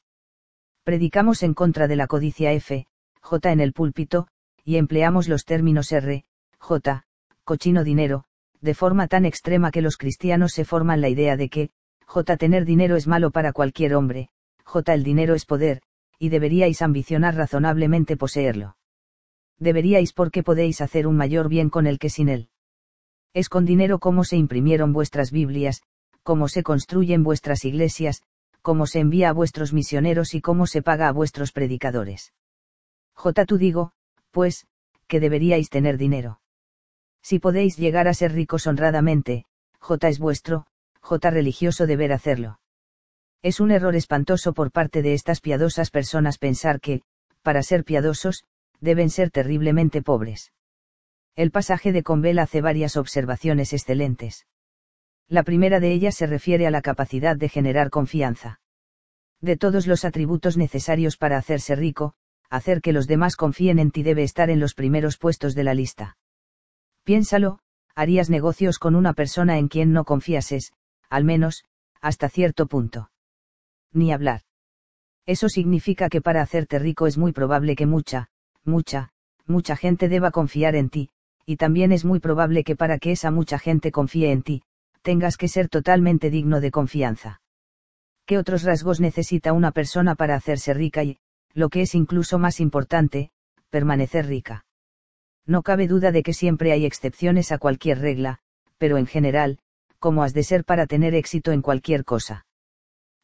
Predicamos 0.84 1.42
en 1.42 1.52
contra 1.52 1.86
de 1.86 1.96
la 1.96 2.06
codicia 2.06 2.52
F, 2.52 2.86
J 3.20 3.52
en 3.52 3.60
el 3.60 3.72
púlpito, 3.72 4.28
y 4.64 4.76
empleamos 4.76 5.28
los 5.28 5.44
términos 5.44 5.92
R, 5.92 6.24
J, 6.58 7.04
cochino 7.44 7.84
dinero, 7.84 8.24
de 8.66 8.74
forma 8.74 9.06
tan 9.06 9.24
extrema 9.24 9.70
que 9.70 9.80
los 9.80 9.96
cristianos 9.96 10.52
se 10.52 10.64
forman 10.64 11.00
la 11.00 11.08
idea 11.08 11.36
de 11.36 11.48
que, 11.48 11.70
J 12.04 12.36
tener 12.36 12.64
dinero 12.64 12.96
es 12.96 13.06
malo 13.06 13.30
para 13.30 13.52
cualquier 13.52 13.94
hombre, 13.94 14.28
J 14.64 14.92
el 14.92 15.04
dinero 15.04 15.34
es 15.34 15.46
poder, 15.46 15.82
y 16.18 16.30
deberíais 16.30 16.82
ambicionar 16.82 17.36
razonablemente 17.36 18.16
poseerlo. 18.16 18.76
Deberíais 19.58 20.12
porque 20.12 20.42
podéis 20.42 20.80
hacer 20.80 21.06
un 21.06 21.16
mayor 21.16 21.48
bien 21.48 21.70
con 21.70 21.86
él 21.86 22.00
que 22.00 22.10
sin 22.10 22.28
él. 22.28 22.48
Es 23.32 23.48
con 23.48 23.64
dinero 23.64 24.00
como 24.00 24.24
se 24.24 24.36
imprimieron 24.36 24.92
vuestras 24.92 25.30
Biblias, 25.30 25.82
cómo 26.24 26.48
se 26.48 26.64
construyen 26.64 27.22
vuestras 27.22 27.64
iglesias, 27.64 28.22
cómo 28.62 28.86
se 28.86 28.98
envía 28.98 29.28
a 29.28 29.32
vuestros 29.32 29.72
misioneros 29.72 30.34
y 30.34 30.40
cómo 30.40 30.66
se 30.66 30.82
paga 30.82 31.06
a 31.06 31.12
vuestros 31.12 31.52
predicadores. 31.52 32.32
J. 33.14 33.46
Tú 33.46 33.58
digo, 33.58 33.92
pues, 34.32 34.66
que 35.06 35.20
deberíais 35.20 35.70
tener 35.70 35.98
dinero. 35.98 36.40
Si 37.28 37.40
podéis 37.40 37.76
llegar 37.76 38.06
a 38.06 38.14
ser 38.14 38.34
ricos 38.34 38.68
honradamente, 38.68 39.46
J 39.80 40.10
es 40.10 40.20
vuestro, 40.20 40.66
J 41.00 41.28
religioso 41.28 41.88
deber 41.88 42.12
hacerlo. 42.12 42.60
Es 43.42 43.58
un 43.58 43.72
error 43.72 43.96
espantoso 43.96 44.52
por 44.52 44.70
parte 44.70 45.02
de 45.02 45.12
estas 45.12 45.40
piadosas 45.40 45.90
personas 45.90 46.38
pensar 46.38 46.80
que, 46.80 47.02
para 47.42 47.64
ser 47.64 47.82
piadosos, 47.82 48.44
deben 48.80 49.10
ser 49.10 49.32
terriblemente 49.32 50.02
pobres. 50.02 50.52
El 51.34 51.50
pasaje 51.50 51.90
de 51.90 52.04
Convel 52.04 52.38
hace 52.38 52.60
varias 52.60 52.96
observaciones 52.96 53.72
excelentes. 53.72 54.46
La 55.26 55.42
primera 55.42 55.80
de 55.80 55.90
ellas 55.90 56.14
se 56.14 56.28
refiere 56.28 56.68
a 56.68 56.70
la 56.70 56.80
capacidad 56.80 57.34
de 57.34 57.48
generar 57.48 57.90
confianza. 57.90 58.60
De 59.40 59.56
todos 59.56 59.88
los 59.88 60.04
atributos 60.04 60.56
necesarios 60.56 61.16
para 61.16 61.38
hacerse 61.38 61.74
rico, 61.74 62.14
hacer 62.50 62.80
que 62.80 62.92
los 62.92 63.08
demás 63.08 63.34
confíen 63.34 63.80
en 63.80 63.90
ti 63.90 64.04
debe 64.04 64.22
estar 64.22 64.48
en 64.48 64.60
los 64.60 64.74
primeros 64.74 65.18
puestos 65.18 65.56
de 65.56 65.64
la 65.64 65.74
lista. 65.74 66.16
Piénsalo, 67.06 67.60
harías 67.94 68.30
negocios 68.30 68.80
con 68.80 68.96
una 68.96 69.12
persona 69.12 69.58
en 69.58 69.68
quien 69.68 69.92
no 69.92 70.04
confiases, 70.04 70.72
al 71.08 71.22
menos, 71.22 71.64
hasta 72.00 72.28
cierto 72.28 72.66
punto 72.66 73.10
ni 73.92 74.12
hablar. 74.12 74.42
Eso 75.24 75.48
significa 75.48 76.08
que 76.08 76.20
para 76.20 76.42
hacerte 76.42 76.78
rico 76.80 77.06
es 77.06 77.16
muy 77.16 77.32
probable 77.32 77.76
que 77.76 77.86
mucha, 77.86 78.28
mucha, 78.64 79.12
mucha 79.46 79.76
gente 79.76 80.08
deba 80.08 80.32
confiar 80.32 80.74
en 80.74 80.90
ti, 80.90 81.08
y 81.46 81.56
también 81.56 81.92
es 81.92 82.04
muy 82.04 82.18
probable 82.18 82.64
que 82.64 82.76
para 82.76 82.98
que 82.98 83.12
esa 83.12 83.30
mucha 83.30 83.58
gente 83.58 83.92
confíe 83.92 84.32
en 84.32 84.42
ti, 84.42 84.62
tengas 85.00 85.36
que 85.36 85.48
ser 85.48 85.68
totalmente 85.68 86.28
digno 86.28 86.60
de 86.60 86.72
confianza. 86.72 87.40
¿Qué 88.26 88.36
otros 88.36 88.64
rasgos 88.64 89.00
necesita 89.00 89.52
una 89.52 89.70
persona 89.70 90.16
para 90.16 90.34
hacerse 90.34 90.74
rica 90.74 91.04
y, 91.04 91.18
lo 91.54 91.68
que 91.70 91.82
es 91.82 91.94
incluso 91.94 92.38
más 92.38 92.60
importante, 92.60 93.30
permanecer 93.70 94.26
rica? 94.26 94.65
No 95.46 95.62
cabe 95.62 95.86
duda 95.86 96.10
de 96.12 96.22
que 96.22 96.32
siempre 96.32 96.72
hay 96.72 96.84
excepciones 96.84 97.52
a 97.52 97.58
cualquier 97.58 98.00
regla, 98.00 98.40
pero 98.78 98.98
en 98.98 99.06
general, 99.06 99.58
como 99.98 100.22
has 100.22 100.34
de 100.34 100.42
ser 100.42 100.64
para 100.64 100.86
tener 100.86 101.14
éxito 101.14 101.52
en 101.52 101.62
cualquier 101.62 102.04
cosa. 102.04 102.46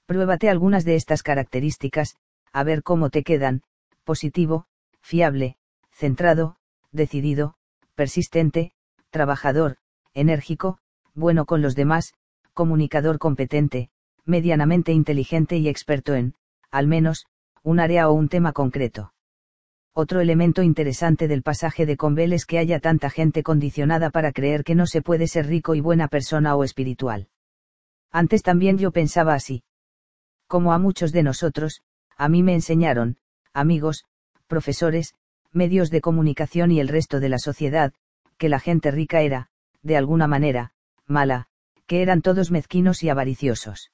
Pruébate 0.07 0.49
algunas 0.49 0.85
de 0.85 0.95
estas 0.95 1.23
características, 1.23 2.17
a 2.53 2.65
ver 2.65 2.83
cómo 2.83 3.11
te 3.11 3.23
quedan, 3.23 3.63
positivo, 4.05 4.67
fiable, 5.01 5.57
centrado, 5.91 6.57
decidido, 6.93 7.55
persistente, 7.95 8.73
trabajador, 9.11 9.77
enérgico, 10.15 10.79
bueno 11.15 11.45
con 11.45 11.61
los 11.61 11.75
demás, 11.75 12.15
comunicador 12.55 13.19
competente, 13.19 13.91
medianamente 14.25 14.93
inteligente 14.93 15.57
y 15.57 15.69
experto 15.69 16.15
en, 16.15 16.35
al 16.71 16.87
menos, 16.87 17.27
un 17.63 17.81
área 17.81 18.09
o 18.09 18.13
un 18.13 18.29
tema 18.29 18.53
concreto. 18.53 19.13
Otro 19.95 20.21
elemento 20.21 20.63
interesante 20.63 21.29
del 21.29 21.43
pasaje 21.43 21.85
de 21.85 21.99
Convel 21.99 22.33
es 22.33 22.47
que 22.47 22.59
haya 22.59 22.81
tanta 22.81 23.11
gente 23.11 23.43
condicionada 23.43 24.09
para 24.11 24.33
creer 24.33 24.65
que 24.65 24.75
no 24.75 24.87
se 24.87 25.03
puede 25.03 25.27
ser 25.27 25.47
rico 25.47 25.75
y 25.75 25.81
buena 25.81 26.09
persona 26.09 26.57
o 26.57 26.65
espiritual. 26.65 27.29
Antes 28.11 28.43
también 28.43 28.79
yo 28.79 28.91
pensaba 28.91 29.35
así 29.35 29.65
como 30.47 30.75
a 30.75 30.79
muchos 30.79 31.13
de 31.13 31.23
nosotros, 31.23 31.81
a 32.15 32.29
mí 32.29 32.43
me 32.43 32.53
enseñaron, 32.53 33.17
amigos, 33.55 34.05
profesores, 34.47 35.15
medios 35.51 35.89
de 35.89 36.03
comunicación 36.03 36.73
y 36.73 36.79
el 36.79 36.89
resto 36.89 37.21
de 37.21 37.31
la 37.31 37.39
sociedad, 37.39 37.95
que 38.37 38.51
la 38.51 38.61
gente 38.61 38.91
rica 38.91 39.23
era, 39.23 39.49
de 39.83 39.97
alguna 39.97 40.27
manera, 40.27 40.73
mala, 41.07 41.47
que 41.87 42.03
eran 42.03 42.21
todos 42.21 42.51
mezquinos 42.51 43.03
y 43.03 43.09
avariciosos. 43.09 43.93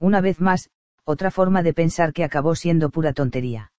Una 0.00 0.20
vez 0.20 0.40
más, 0.40 0.70
otra 1.04 1.30
forma 1.30 1.62
de 1.62 1.74
pensar 1.74 2.12
que 2.12 2.24
acabó 2.24 2.56
siendo 2.56 2.90
pura 2.90 3.12
tontería. 3.12 3.70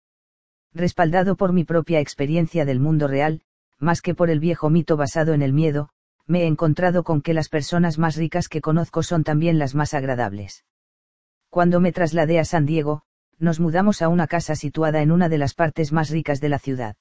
Respaldado 0.73 1.35
por 1.35 1.53
mi 1.53 1.63
propia 1.63 1.99
experiencia 1.99 2.65
del 2.65 2.79
mundo 2.79 3.07
real, 3.07 3.41
más 3.79 4.01
que 4.01 4.13
por 4.13 4.29
el 4.29 4.39
viejo 4.39 4.69
mito 4.69 4.97
basado 4.97 5.33
en 5.33 5.41
el 5.41 5.53
miedo, 5.53 5.89
me 6.27 6.43
he 6.43 6.45
encontrado 6.45 7.03
con 7.03 7.21
que 7.21 7.33
las 7.33 7.49
personas 7.49 7.97
más 7.97 8.15
ricas 8.15 8.47
que 8.47 8.61
conozco 8.61 9.01
son 9.01 9.23
también 9.23 9.57
las 9.57 9.73
más 9.73 9.93
agradables. 9.93 10.63
Cuando 11.49 11.79
me 11.79 11.91
trasladé 11.91 12.39
a 12.39 12.45
San 12.45 12.65
Diego, 12.67 13.01
nos 13.39 13.59
mudamos 13.59 14.01
a 14.01 14.09
una 14.09 14.27
casa 14.27 14.55
situada 14.55 15.01
en 15.01 15.11
una 15.11 15.29
de 15.29 15.39
las 15.39 15.55
partes 15.55 15.91
más 15.91 16.09
ricas 16.09 16.39
de 16.39 16.49
la 16.49 16.59
ciudad. 16.59 16.95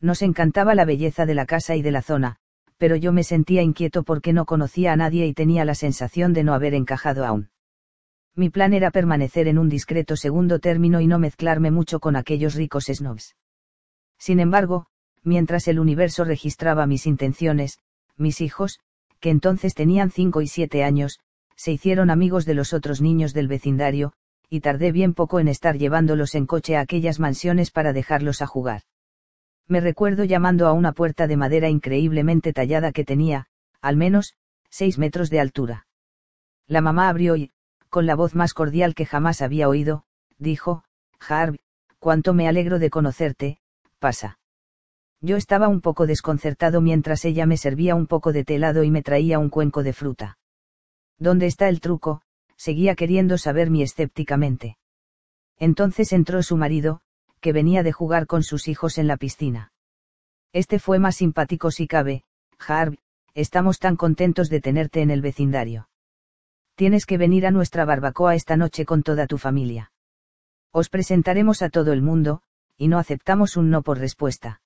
Nos 0.00 0.22
encantaba 0.22 0.74
la 0.74 0.84
belleza 0.84 1.26
de 1.26 1.34
la 1.34 1.46
casa 1.46 1.76
y 1.76 1.82
de 1.82 1.92
la 1.92 2.02
zona, 2.02 2.36
pero 2.78 2.96
yo 2.96 3.12
me 3.12 3.22
sentía 3.22 3.62
inquieto 3.62 4.02
porque 4.02 4.32
no 4.32 4.46
conocía 4.46 4.92
a 4.92 4.96
nadie 4.96 5.26
y 5.26 5.34
tenía 5.34 5.64
la 5.64 5.74
sensación 5.74 6.32
de 6.32 6.42
no 6.42 6.54
haber 6.54 6.74
encajado 6.74 7.26
aún. 7.26 7.50
Mi 8.36 8.48
plan 8.48 8.72
era 8.72 8.90
permanecer 8.90 9.48
en 9.48 9.58
un 9.58 9.68
discreto 9.68 10.16
segundo 10.16 10.58
término 10.58 11.00
y 11.00 11.06
no 11.06 11.18
mezclarme 11.18 11.70
mucho 11.70 12.00
con 12.00 12.16
aquellos 12.16 12.54
ricos 12.54 12.86
snobs. 12.86 13.36
Sin 14.18 14.40
embargo, 14.40 14.86
mientras 15.22 15.68
el 15.68 15.78
universo 15.78 16.24
registraba 16.24 16.86
mis 16.86 17.06
intenciones, 17.06 17.78
mis 18.16 18.40
hijos, 18.40 18.80
que 19.18 19.30
entonces 19.30 19.74
tenían 19.74 20.10
cinco 20.10 20.42
y 20.42 20.46
siete 20.46 20.84
años, 20.84 21.18
se 21.56 21.72
hicieron 21.72 22.10
amigos 22.10 22.46
de 22.46 22.54
los 22.54 22.72
otros 22.72 23.00
niños 23.00 23.34
del 23.34 23.48
vecindario, 23.48 24.12
y 24.48 24.60
tardé 24.60 24.92
bien 24.92 25.14
poco 25.14 25.40
en 25.40 25.48
estar 25.48 25.76
llevándolos 25.76 26.34
en 26.34 26.46
coche 26.46 26.76
a 26.76 26.80
aquellas 26.80 27.20
mansiones 27.20 27.70
para 27.70 27.92
dejarlos 27.92 28.42
a 28.42 28.46
jugar. 28.46 28.82
Me 29.68 29.80
recuerdo 29.80 30.24
llamando 30.24 30.66
a 30.66 30.72
una 30.72 30.92
puerta 30.92 31.26
de 31.26 31.36
madera 31.36 31.68
increíblemente 31.68 32.52
tallada 32.52 32.92
que 32.92 33.04
tenía, 33.04 33.46
al 33.80 33.96
menos, 33.96 34.34
seis 34.68 34.98
metros 34.98 35.30
de 35.30 35.40
altura. 35.40 35.86
La 36.66 36.80
mamá 36.80 37.08
abrió 37.08 37.36
y, 37.36 37.52
con 37.90 38.06
la 38.06 38.14
voz 38.14 38.34
más 38.34 38.54
cordial 38.54 38.94
que 38.94 39.04
jamás 39.04 39.42
había 39.42 39.68
oído, 39.68 40.04
dijo, 40.38 40.84
Harv, 41.28 41.58
cuánto 41.98 42.32
me 42.32 42.48
alegro 42.48 42.78
de 42.78 42.88
conocerte, 42.88 43.58
pasa. 43.98 44.38
Yo 45.20 45.36
estaba 45.36 45.68
un 45.68 45.82
poco 45.82 46.06
desconcertado 46.06 46.80
mientras 46.80 47.24
ella 47.26 47.44
me 47.44 47.58
servía 47.58 47.94
un 47.94 48.06
poco 48.06 48.32
de 48.32 48.44
telado 48.44 48.84
y 48.84 48.90
me 48.90 49.02
traía 49.02 49.38
un 49.38 49.50
cuenco 49.50 49.82
de 49.82 49.92
fruta. 49.92 50.38
¿Dónde 51.18 51.46
está 51.46 51.68
el 51.68 51.80
truco? 51.80 52.22
seguía 52.56 52.94
queriendo 52.94 53.36
saber 53.36 53.70
mi 53.70 53.82
escépticamente. 53.82 54.78
Entonces 55.58 56.12
entró 56.12 56.42
su 56.42 56.56
marido, 56.56 57.02
que 57.40 57.52
venía 57.52 57.82
de 57.82 57.92
jugar 57.92 58.26
con 58.26 58.42
sus 58.42 58.68
hijos 58.68 58.96
en 58.98 59.06
la 59.06 59.16
piscina. 59.16 59.72
Este 60.52 60.78
fue 60.78 60.98
más 60.98 61.16
simpático 61.16 61.70
si 61.70 61.86
cabe, 61.86 62.24
Harv, 62.66 62.96
estamos 63.34 63.78
tan 63.78 63.96
contentos 63.96 64.48
de 64.48 64.60
tenerte 64.60 65.02
en 65.02 65.10
el 65.10 65.20
vecindario. 65.20 65.89
Tienes 66.80 67.04
que 67.04 67.18
venir 67.18 67.44
a 67.46 67.50
nuestra 67.50 67.84
barbacoa 67.84 68.34
esta 68.34 68.56
noche 68.56 68.86
con 68.86 69.02
toda 69.02 69.26
tu 69.26 69.36
familia. 69.36 69.92
Os 70.72 70.88
presentaremos 70.88 71.60
a 71.60 71.68
todo 71.68 71.92
el 71.92 72.00
mundo, 72.00 72.40
y 72.78 72.88
no 72.88 72.98
aceptamos 72.98 73.58
un 73.58 73.68
no 73.68 73.82
por 73.82 73.98
respuesta. 73.98 74.62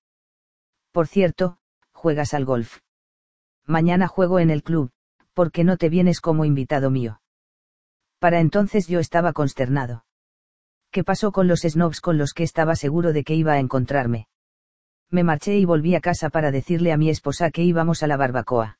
Por 0.92 1.08
cierto, 1.08 1.58
juegas 1.90 2.32
al 2.32 2.44
golf. 2.44 2.78
Mañana 3.66 4.06
juego 4.06 4.38
en 4.38 4.50
el 4.50 4.62
club, 4.62 4.92
¿por 5.32 5.50
qué 5.50 5.64
no 5.64 5.76
te 5.76 5.88
vienes 5.88 6.20
como 6.20 6.44
invitado 6.44 6.88
mío? 6.88 7.20
Para 8.20 8.38
entonces 8.38 8.86
yo 8.86 9.00
estaba 9.00 9.32
consternado. 9.32 10.04
¿Qué 10.92 11.02
pasó 11.02 11.32
con 11.32 11.48
los 11.48 11.62
snobs 11.62 12.00
con 12.00 12.16
los 12.16 12.32
que 12.32 12.44
estaba 12.44 12.76
seguro 12.76 13.12
de 13.12 13.24
que 13.24 13.34
iba 13.34 13.54
a 13.54 13.58
encontrarme? 13.58 14.28
Me 15.10 15.24
marché 15.24 15.56
y 15.58 15.64
volví 15.64 15.96
a 15.96 16.00
casa 16.00 16.30
para 16.30 16.52
decirle 16.52 16.92
a 16.92 16.96
mi 16.96 17.10
esposa 17.10 17.50
que 17.50 17.64
íbamos 17.64 18.04
a 18.04 18.06
la 18.06 18.16
barbacoa. 18.16 18.78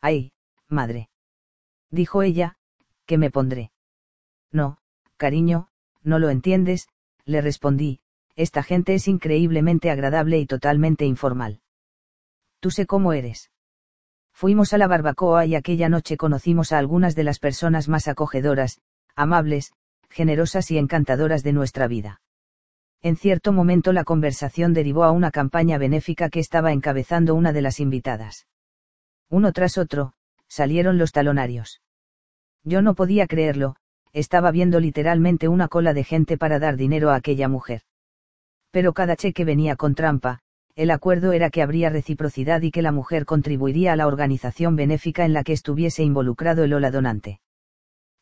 Ay, 0.00 0.32
madre. 0.70 1.10
Dijo 1.90 2.22
ella, 2.22 2.56
¿qué 3.06 3.18
me 3.18 3.30
pondré? 3.30 3.72
No, 4.52 4.78
cariño, 5.16 5.68
no 6.02 6.18
lo 6.18 6.30
entiendes, 6.30 6.88
le 7.24 7.40
respondí, 7.40 8.00
esta 8.36 8.62
gente 8.62 8.94
es 8.94 9.08
increíblemente 9.08 9.90
agradable 9.90 10.38
y 10.38 10.46
totalmente 10.46 11.04
informal. 11.04 11.60
Tú 12.60 12.70
sé 12.70 12.86
cómo 12.86 13.12
eres. 13.12 13.50
Fuimos 14.32 14.72
a 14.74 14.78
la 14.78 14.86
barbacoa 14.86 15.46
y 15.46 15.54
aquella 15.54 15.88
noche 15.88 16.16
conocimos 16.16 16.72
a 16.72 16.78
algunas 16.78 17.14
de 17.14 17.24
las 17.24 17.38
personas 17.38 17.88
más 17.88 18.06
acogedoras, 18.06 18.80
amables, 19.14 19.72
generosas 20.10 20.70
y 20.70 20.78
encantadoras 20.78 21.42
de 21.42 21.52
nuestra 21.54 21.88
vida. 21.88 22.20
En 23.02 23.16
cierto 23.16 23.52
momento 23.52 23.92
la 23.92 24.04
conversación 24.04 24.74
derivó 24.74 25.04
a 25.04 25.10
una 25.10 25.30
campaña 25.30 25.78
benéfica 25.78 26.28
que 26.28 26.40
estaba 26.40 26.72
encabezando 26.72 27.34
una 27.34 27.52
de 27.52 27.62
las 27.62 27.80
invitadas. 27.80 28.46
Uno 29.30 29.52
tras 29.52 29.78
otro, 29.78 30.12
salieron 30.48 30.98
los 30.98 31.12
talonarios. 31.12 31.80
Yo 32.64 32.82
no 32.82 32.94
podía 32.94 33.26
creerlo, 33.26 33.76
estaba 34.12 34.50
viendo 34.50 34.80
literalmente 34.80 35.48
una 35.48 35.68
cola 35.68 35.94
de 35.94 36.04
gente 36.04 36.38
para 36.38 36.58
dar 36.58 36.76
dinero 36.76 37.10
a 37.10 37.16
aquella 37.16 37.48
mujer. 37.48 37.82
Pero 38.70 38.92
cada 38.92 39.16
cheque 39.16 39.44
venía 39.44 39.76
con 39.76 39.94
trampa, 39.94 40.40
el 40.74 40.90
acuerdo 40.90 41.32
era 41.32 41.50
que 41.50 41.62
habría 41.62 41.90
reciprocidad 41.90 42.60
y 42.62 42.70
que 42.70 42.82
la 42.82 42.92
mujer 42.92 43.24
contribuiría 43.24 43.92
a 43.92 43.96
la 43.96 44.06
organización 44.06 44.76
benéfica 44.76 45.24
en 45.24 45.32
la 45.32 45.42
que 45.42 45.52
estuviese 45.52 46.02
involucrado 46.02 46.64
el 46.64 46.74
ola 46.74 46.90
donante. 46.90 47.40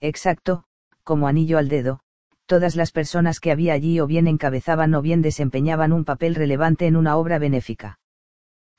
Exacto, 0.00 0.64
como 1.02 1.26
anillo 1.26 1.58
al 1.58 1.68
dedo, 1.68 2.00
todas 2.46 2.76
las 2.76 2.92
personas 2.92 3.40
que 3.40 3.50
había 3.50 3.72
allí 3.72 3.98
o 4.00 4.06
bien 4.06 4.28
encabezaban 4.28 4.94
o 4.94 5.02
bien 5.02 5.22
desempeñaban 5.22 5.92
un 5.92 6.04
papel 6.04 6.34
relevante 6.34 6.86
en 6.86 6.96
una 6.96 7.16
obra 7.16 7.38
benéfica. 7.38 7.98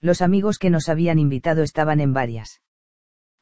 Los 0.01 0.21
amigos 0.21 0.57
que 0.57 0.69
nos 0.69 0.87
habían 0.87 1.19
invitado 1.19 1.63
estaban 1.63 1.99
en 1.99 2.13
varias. 2.13 2.61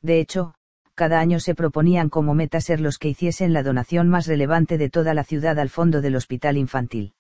De 0.04 0.20
hecho, 0.20 0.54
cada 0.96 1.20
año 1.20 1.40
se 1.40 1.56
proponían 1.56 2.10
como 2.10 2.36
meta 2.36 2.62
ser 2.62 2.80
los 2.80 3.00
que 3.00 3.10
hiciesen 3.10 3.54
la 3.54 3.64
donación 3.64 4.10
más 4.10 4.28
relevante 4.28 4.78
de 4.78 4.90
toda 4.90 5.14
la 5.14 5.24
ciudad 5.24 5.58
al 5.58 5.70
fondo 5.70 6.02
del 6.02 6.16
hospital 6.16 6.58
infantil. 6.58 7.14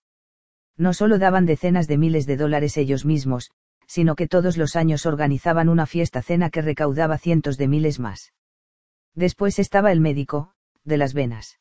No 0.77 0.93
solo 0.93 1.17
daban 1.17 1.45
decenas 1.45 1.87
de 1.87 1.97
miles 1.97 2.25
de 2.25 2.37
dólares 2.37 2.77
ellos 2.77 3.05
mismos, 3.05 3.51
sino 3.87 4.15
que 4.15 4.27
todos 4.27 4.57
los 4.57 4.75
años 4.75 5.05
organizaban 5.05 5.69
una 5.69 5.85
fiesta 5.85 6.21
cena 6.21 6.49
que 6.49 6.61
recaudaba 6.61 7.17
cientos 7.17 7.57
de 7.57 7.67
miles 7.67 7.99
más. 7.99 8.33
Después 9.15 9.59
estaba 9.59 9.91
el 9.91 10.01
médico, 10.01 10.53
de 10.83 10.97
las 10.97 11.13
venas. 11.13 11.59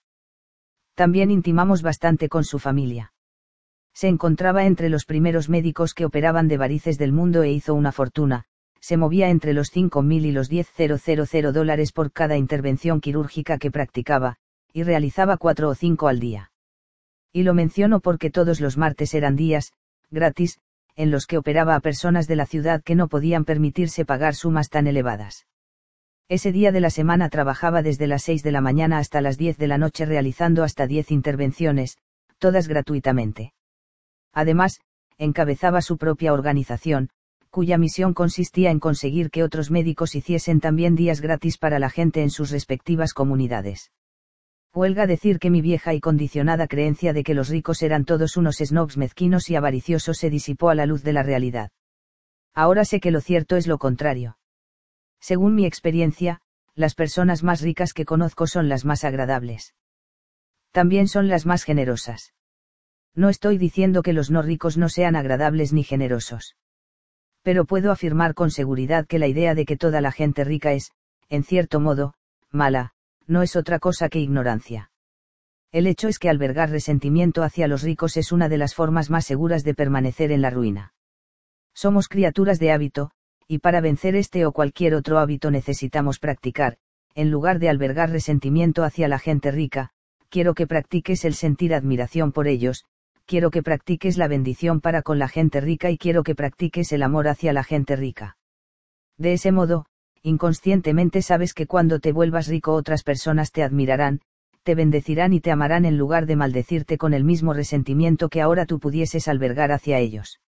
También 0.95 1.31
intimamos 1.31 1.83
bastante 1.83 2.29
con 2.29 2.45
su 2.45 2.59
familia. 2.59 3.13
Se 3.95 4.09
encontraba 4.09 4.65
entre 4.65 4.89
los 4.89 5.05
primeros 5.05 5.49
médicos 5.49 5.95
que 5.95 6.05
operaban 6.05 6.49
de 6.49 6.57
varices 6.57 6.99
del 6.99 7.13
mundo 7.13 7.43
e 7.43 7.51
hizo 7.51 7.75
una 7.75 7.93
fortuna, 7.93 8.47
se 8.83 8.97
movía 8.97 9.31
entre 9.31 9.53
los 9.55 9.73
5.000 9.73 10.25
y 10.25 10.33
los 10.33 10.51
10.000 10.51 11.53
dólares 11.53 11.93
por 11.93 12.11
cada 12.13 12.37
intervención 12.37 13.01
quirúrgica 13.01 13.57
que 13.57 13.71
practicaba, 13.71 14.37
y 14.73 14.83
realizaba 14.83 15.37
cuatro 15.37 15.69
o 15.69 15.75
cinco 15.77 16.09
al 16.09 16.19
día. 16.19 16.51
Y 17.33 17.45
lo 17.45 17.55
menciono 17.55 18.01
porque 18.01 18.29
todos 18.29 18.61
los 18.61 18.77
martes 18.77 19.15
eran 19.15 19.37
días, 19.37 19.73
gratis, 20.11 20.59
en 20.97 21.13
los 21.13 21.27
que 21.27 21.39
operaba 21.39 21.77
a 21.77 21.81
personas 21.81 22.27
de 22.27 22.35
la 22.35 22.45
ciudad 22.45 22.83
que 22.83 22.97
no 22.97 23.09
podían 23.09 23.45
permitirse 23.45 24.05
pagar 24.05 24.35
sumas 24.35 24.69
tan 24.69 24.89
elevadas. 24.89 25.47
Ese 26.29 26.51
día 26.51 26.73
de 26.73 26.81
la 26.81 26.91
semana 26.91 27.29
trabajaba 27.29 27.83
desde 27.83 28.09
las 28.09 28.25
6 28.25 28.43
de 28.43 28.51
la 28.51 28.61
mañana 28.61 28.99
hasta 28.99 29.21
las 29.21 29.39
10 29.39 29.59
de 29.59 29.69
la 29.69 29.79
noche 29.79 30.07
realizando 30.07 30.65
hasta 30.65 30.89
10 30.89 31.13
intervenciones, 31.13 31.99
todas 32.39 32.67
gratuitamente. 32.67 33.53
Además, 34.33 34.81
encabezaba 35.19 35.83
su 35.83 35.99
propia 35.99 36.33
organización, 36.33 37.11
cuya 37.53 37.77
misión 37.77 38.15
consistía 38.15 38.71
en 38.71 38.81
conseguir 38.81 39.31
que 39.31 39.45
otros 39.45 39.71
médicos 39.71 40.15
hiciesen 40.15 40.59
también 40.59 40.97
días 40.97 41.21
gratis 41.21 41.59
para 41.59 41.79
la 41.79 41.91
gente 41.91 42.23
en 42.23 42.31
sus 42.31 42.51
respectivas 42.51 43.13
comunidades. 43.13 43.93
Huelga 44.75 45.07
decir 45.07 45.39
que 45.39 45.51
mi 45.51 45.61
vieja 45.61 45.93
y 45.93 46.01
condicionada 46.01 46.67
creencia 46.67 47.13
de 47.13 47.23
que 47.23 47.35
los 47.35 47.51
ricos 47.51 47.83
eran 47.83 48.07
todos 48.07 48.39
unos 48.39 48.57
snobs 48.57 48.97
mezquinos 48.97 49.51
y 49.51 49.57
avariciosos 49.57 50.17
se 50.17 50.31
disipó 50.31 50.71
a 50.71 50.75
la 50.75 50.87
luz 50.87 51.03
de 51.03 51.13
la 51.13 51.23
realidad. 51.23 51.71
Ahora 52.55 52.87
sé 52.87 53.01
que 53.01 53.11
lo 53.11 53.21
cierto 53.21 53.57
es 53.57 53.67
lo 53.67 53.77
contrario. 53.77 54.39
Según 55.21 55.55
mi 55.55 55.67
experiencia, 55.67 56.41
las 56.75 56.95
personas 56.95 57.43
más 57.43 57.61
ricas 57.61 57.93
que 57.93 58.07
conozco 58.07 58.47
son 58.47 58.71
las 58.71 58.87
más 58.87 59.05
agradables. 59.05 59.75
También 60.71 61.07
son 61.07 61.29
las 61.29 61.45
más 61.45 61.65
generosas. 61.65 62.33
No 63.15 63.29
estoy 63.29 63.59
diciendo 63.59 64.03
que 64.03 64.15
los 64.15 64.31
no 64.31 64.41
ricos 64.41 64.79
no 64.79 64.89
sean 64.89 65.17
agradables 65.17 65.75
ni 65.75 65.85
generosos. 65.85 66.57
Pero 67.43 67.65
puedo 67.65 67.91
afirmar 67.91 68.35
con 68.35 68.51
seguridad 68.51 69.07
que 69.07 69.19
la 69.19 69.27
idea 69.27 69.55
de 69.55 69.65
que 69.65 69.77
toda 69.77 70.01
la 70.01 70.13
gente 70.13 70.45
rica 70.45 70.73
es, 70.73 70.93
en 71.29 71.43
cierto 71.43 71.81
modo, 71.81 72.15
mala, 72.51 72.93
no 73.27 73.43
es 73.43 73.57
otra 73.57 73.79
cosa 73.79 74.09
que 74.09 74.21
ignorancia. 74.21 74.91
El 75.73 75.87
hecho 75.87 76.09
es 76.09 76.19
que 76.19 76.29
albergar 76.29 76.71
resentimiento 76.71 77.43
hacia 77.43 77.67
los 77.67 77.83
ricos 77.83 78.17
es 78.17 78.31
una 78.31 78.49
de 78.49 78.59
las 78.59 78.75
formas 78.75 79.09
más 79.11 79.25
seguras 79.25 79.65
de 79.65 79.75
permanecer 79.75 80.31
en 80.31 80.43
la 80.43 80.51
ruina. 80.51 80.93
Somos 81.75 82.09
criaturas 82.09 82.59
de 82.59 82.73
hábito, 82.73 83.11
y 83.49 83.59
para 83.59 83.81
vencer 83.81 84.15
este 84.15 84.45
o 84.45 84.53
cualquier 84.53 84.95
otro 84.95 85.19
hábito 85.19 85.51
necesitamos 85.51 86.19
practicar, 86.19 86.77
en 87.15 87.31
lugar 87.31 87.59
de 87.59 87.69
albergar 87.71 88.11
resentimiento 88.11 88.85
hacia 88.85 89.09
la 89.09 89.19
gente 89.19 89.51
rica, 89.51 89.91
quiero 90.29 90.55
que 90.55 90.67
practiques 90.67 91.25
el 91.25 91.35
sentir 91.35 91.75
admiración 91.75 92.33
por 92.33 92.49
ellos, 92.49 92.85
quiero 93.27 93.51
que 93.51 93.63
practiques 93.63 94.17
la 94.17 94.29
bendición 94.29 94.81
para 94.81 95.03
con 95.03 95.19
la 95.19 95.29
gente 95.29 95.61
rica 95.61 95.91
y 95.91 95.99
quiero 95.99 96.23
que 96.23 96.35
practiques 96.35 96.93
el 96.93 97.03
amor 97.03 97.29
hacia 97.29 97.53
la 97.53 97.65
gente 97.65 97.97
rica. 97.97 98.37
De 99.19 99.33
ese 99.33 99.53
modo, 99.53 99.87
inconscientemente 100.23 101.23
sabes 101.23 101.55
que 101.55 101.67
cuando 101.67 102.01
te 102.01 102.13
vuelvas 102.13 102.49
rico 102.49 102.75
otras 102.75 103.03
personas 103.03 103.53
te 103.53 103.63
admirarán, 103.63 104.21
te 104.63 104.75
bendecirán 104.75 105.33
y 105.33 105.41
te 105.41 105.51
amarán 105.51 105.85
en 105.85 105.99
lugar 105.99 106.27
de 106.27 106.37
maldecirte 106.37 106.97
con 106.99 107.15
el 107.15 107.25
mismo 107.25 107.53
resentimiento 107.53 108.29
que 108.29 108.41
ahora 108.41 108.67
tú 108.67 108.79
pudieses 108.79 109.29
albergar 109.29 109.73
hacia 109.73 109.99
ellos. 109.99 110.41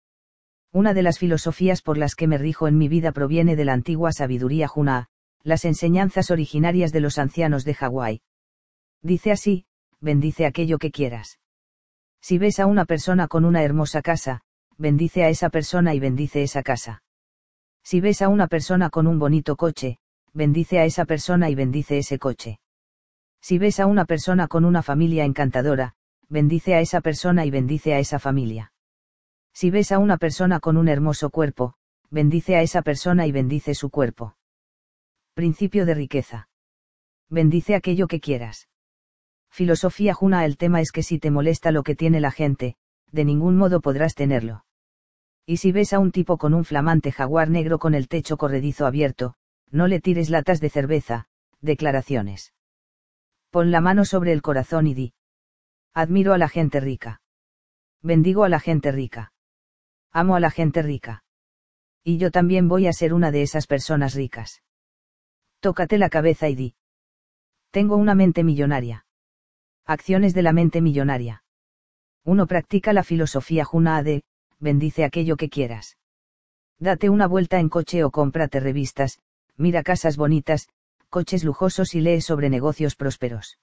Una 0.72 0.94
de 0.94 1.02
las 1.02 1.18
filosofías 1.18 1.82
por 1.82 1.98
las 1.98 2.14
que 2.14 2.26
me 2.26 2.38
rijo 2.38 2.68
en 2.68 2.78
mi 2.78 2.88
vida 2.88 3.12
proviene 3.12 3.56
de 3.56 3.64
la 3.64 3.72
antigua 3.72 4.12
sabiduría 4.12 4.68
Juna, 4.68 5.08
las 5.42 5.64
enseñanzas 5.64 6.30
originarias 6.30 6.92
de 6.92 7.00
los 7.00 7.18
ancianos 7.18 7.64
de 7.64 7.74
Hawái. 7.74 8.22
Dice 9.02 9.32
así, 9.32 9.66
bendice 10.00 10.46
aquello 10.46 10.78
que 10.78 10.90
quieras. 10.90 11.38
Si 12.22 12.38
ves 12.38 12.60
a 12.60 12.66
una 12.66 12.84
persona 12.84 13.26
con 13.26 13.44
una 13.44 13.64
hermosa 13.64 14.00
casa, 14.00 14.42
bendice 14.78 15.24
a 15.24 15.28
esa 15.28 15.50
persona 15.50 15.92
y 15.92 15.98
bendice 15.98 16.42
esa 16.42 16.62
casa. 16.62 17.02
Si 17.82 18.00
ves 18.00 18.22
a 18.22 18.28
una 18.28 18.46
persona 18.46 18.90
con 18.90 19.08
un 19.08 19.18
bonito 19.18 19.56
coche, 19.56 19.98
bendice 20.32 20.78
a 20.78 20.84
esa 20.84 21.04
persona 21.04 21.50
y 21.50 21.56
bendice 21.56 21.98
ese 21.98 22.20
coche. 22.20 22.60
Si 23.40 23.58
ves 23.58 23.80
a 23.80 23.86
una 23.86 24.04
persona 24.04 24.46
con 24.46 24.64
una 24.64 24.82
familia 24.82 25.24
encantadora, 25.24 25.94
bendice 26.28 26.76
a 26.76 26.80
esa 26.80 27.00
persona 27.00 27.44
y 27.44 27.50
bendice 27.50 27.92
a 27.92 27.98
esa 27.98 28.20
familia. 28.20 28.72
Si 29.52 29.70
ves 29.70 29.90
a 29.90 29.98
una 29.98 30.16
persona 30.16 30.60
con 30.60 30.76
un 30.76 30.88
hermoso 30.88 31.28
cuerpo, 31.30 31.74
bendice 32.08 32.54
a 32.54 32.62
esa 32.62 32.82
persona 32.82 33.26
y 33.26 33.32
bendice 33.32 33.74
su 33.74 33.90
cuerpo. 33.90 34.36
Principio 35.34 35.84
de 35.86 35.94
riqueza. 35.94 36.48
Bendice 37.28 37.74
aquello 37.74 38.06
que 38.06 38.20
quieras. 38.20 38.68
Filosofía 39.52 40.14
Juna 40.14 40.46
El 40.46 40.56
tema 40.56 40.80
es 40.80 40.92
que 40.92 41.02
si 41.02 41.18
te 41.18 41.30
molesta 41.30 41.72
lo 41.72 41.82
que 41.82 41.94
tiene 41.94 42.20
la 42.20 42.30
gente, 42.30 42.76
de 43.10 43.26
ningún 43.26 43.58
modo 43.58 43.82
podrás 43.82 44.14
tenerlo. 44.14 44.64
Y 45.44 45.58
si 45.58 45.72
ves 45.72 45.92
a 45.92 45.98
un 45.98 46.10
tipo 46.10 46.38
con 46.38 46.54
un 46.54 46.64
flamante 46.64 47.12
jaguar 47.12 47.50
negro 47.50 47.78
con 47.78 47.94
el 47.94 48.08
techo 48.08 48.38
corredizo 48.38 48.86
abierto, 48.86 49.34
no 49.70 49.88
le 49.88 50.00
tires 50.00 50.30
latas 50.30 50.58
de 50.60 50.70
cerveza, 50.70 51.26
declaraciones. 51.60 52.54
Pon 53.50 53.70
la 53.70 53.82
mano 53.82 54.06
sobre 54.06 54.32
el 54.32 54.40
corazón 54.40 54.86
y 54.86 54.94
di. 54.94 55.12
Admiro 55.92 56.32
a 56.32 56.38
la 56.38 56.48
gente 56.48 56.80
rica. 56.80 57.20
Bendigo 58.00 58.44
a 58.44 58.48
la 58.48 58.58
gente 58.58 58.90
rica. 58.90 59.34
Amo 60.12 60.34
a 60.34 60.40
la 60.40 60.50
gente 60.50 60.80
rica. 60.80 61.24
Y 62.02 62.16
yo 62.16 62.30
también 62.30 62.68
voy 62.68 62.86
a 62.86 62.94
ser 62.94 63.12
una 63.12 63.30
de 63.30 63.42
esas 63.42 63.66
personas 63.66 64.14
ricas. 64.14 64.62
Tócate 65.60 65.98
la 65.98 66.08
cabeza 66.08 66.48
y 66.48 66.54
di. 66.54 66.74
Tengo 67.70 67.96
una 67.96 68.14
mente 68.14 68.44
millonaria. 68.44 69.04
Acciones 69.86 70.32
de 70.32 70.42
la 70.42 70.52
mente 70.52 70.80
millonaria. 70.80 71.42
Uno 72.24 72.46
practica 72.46 72.92
la 72.92 73.02
filosofía 73.02 73.64
Juna 73.64 74.04
de, 74.04 74.22
bendice 74.60 75.04
aquello 75.04 75.36
que 75.36 75.48
quieras. 75.48 75.96
Date 76.78 77.10
una 77.10 77.26
vuelta 77.26 77.58
en 77.58 77.68
coche 77.68 78.04
o 78.04 78.12
cómprate 78.12 78.60
revistas, 78.60 79.18
mira 79.56 79.82
casas 79.82 80.16
bonitas, 80.16 80.68
coches 81.10 81.42
lujosos 81.42 81.96
y 81.96 82.00
lee 82.00 82.20
sobre 82.20 82.48
negocios 82.48 82.94
prósperos. 82.94 83.58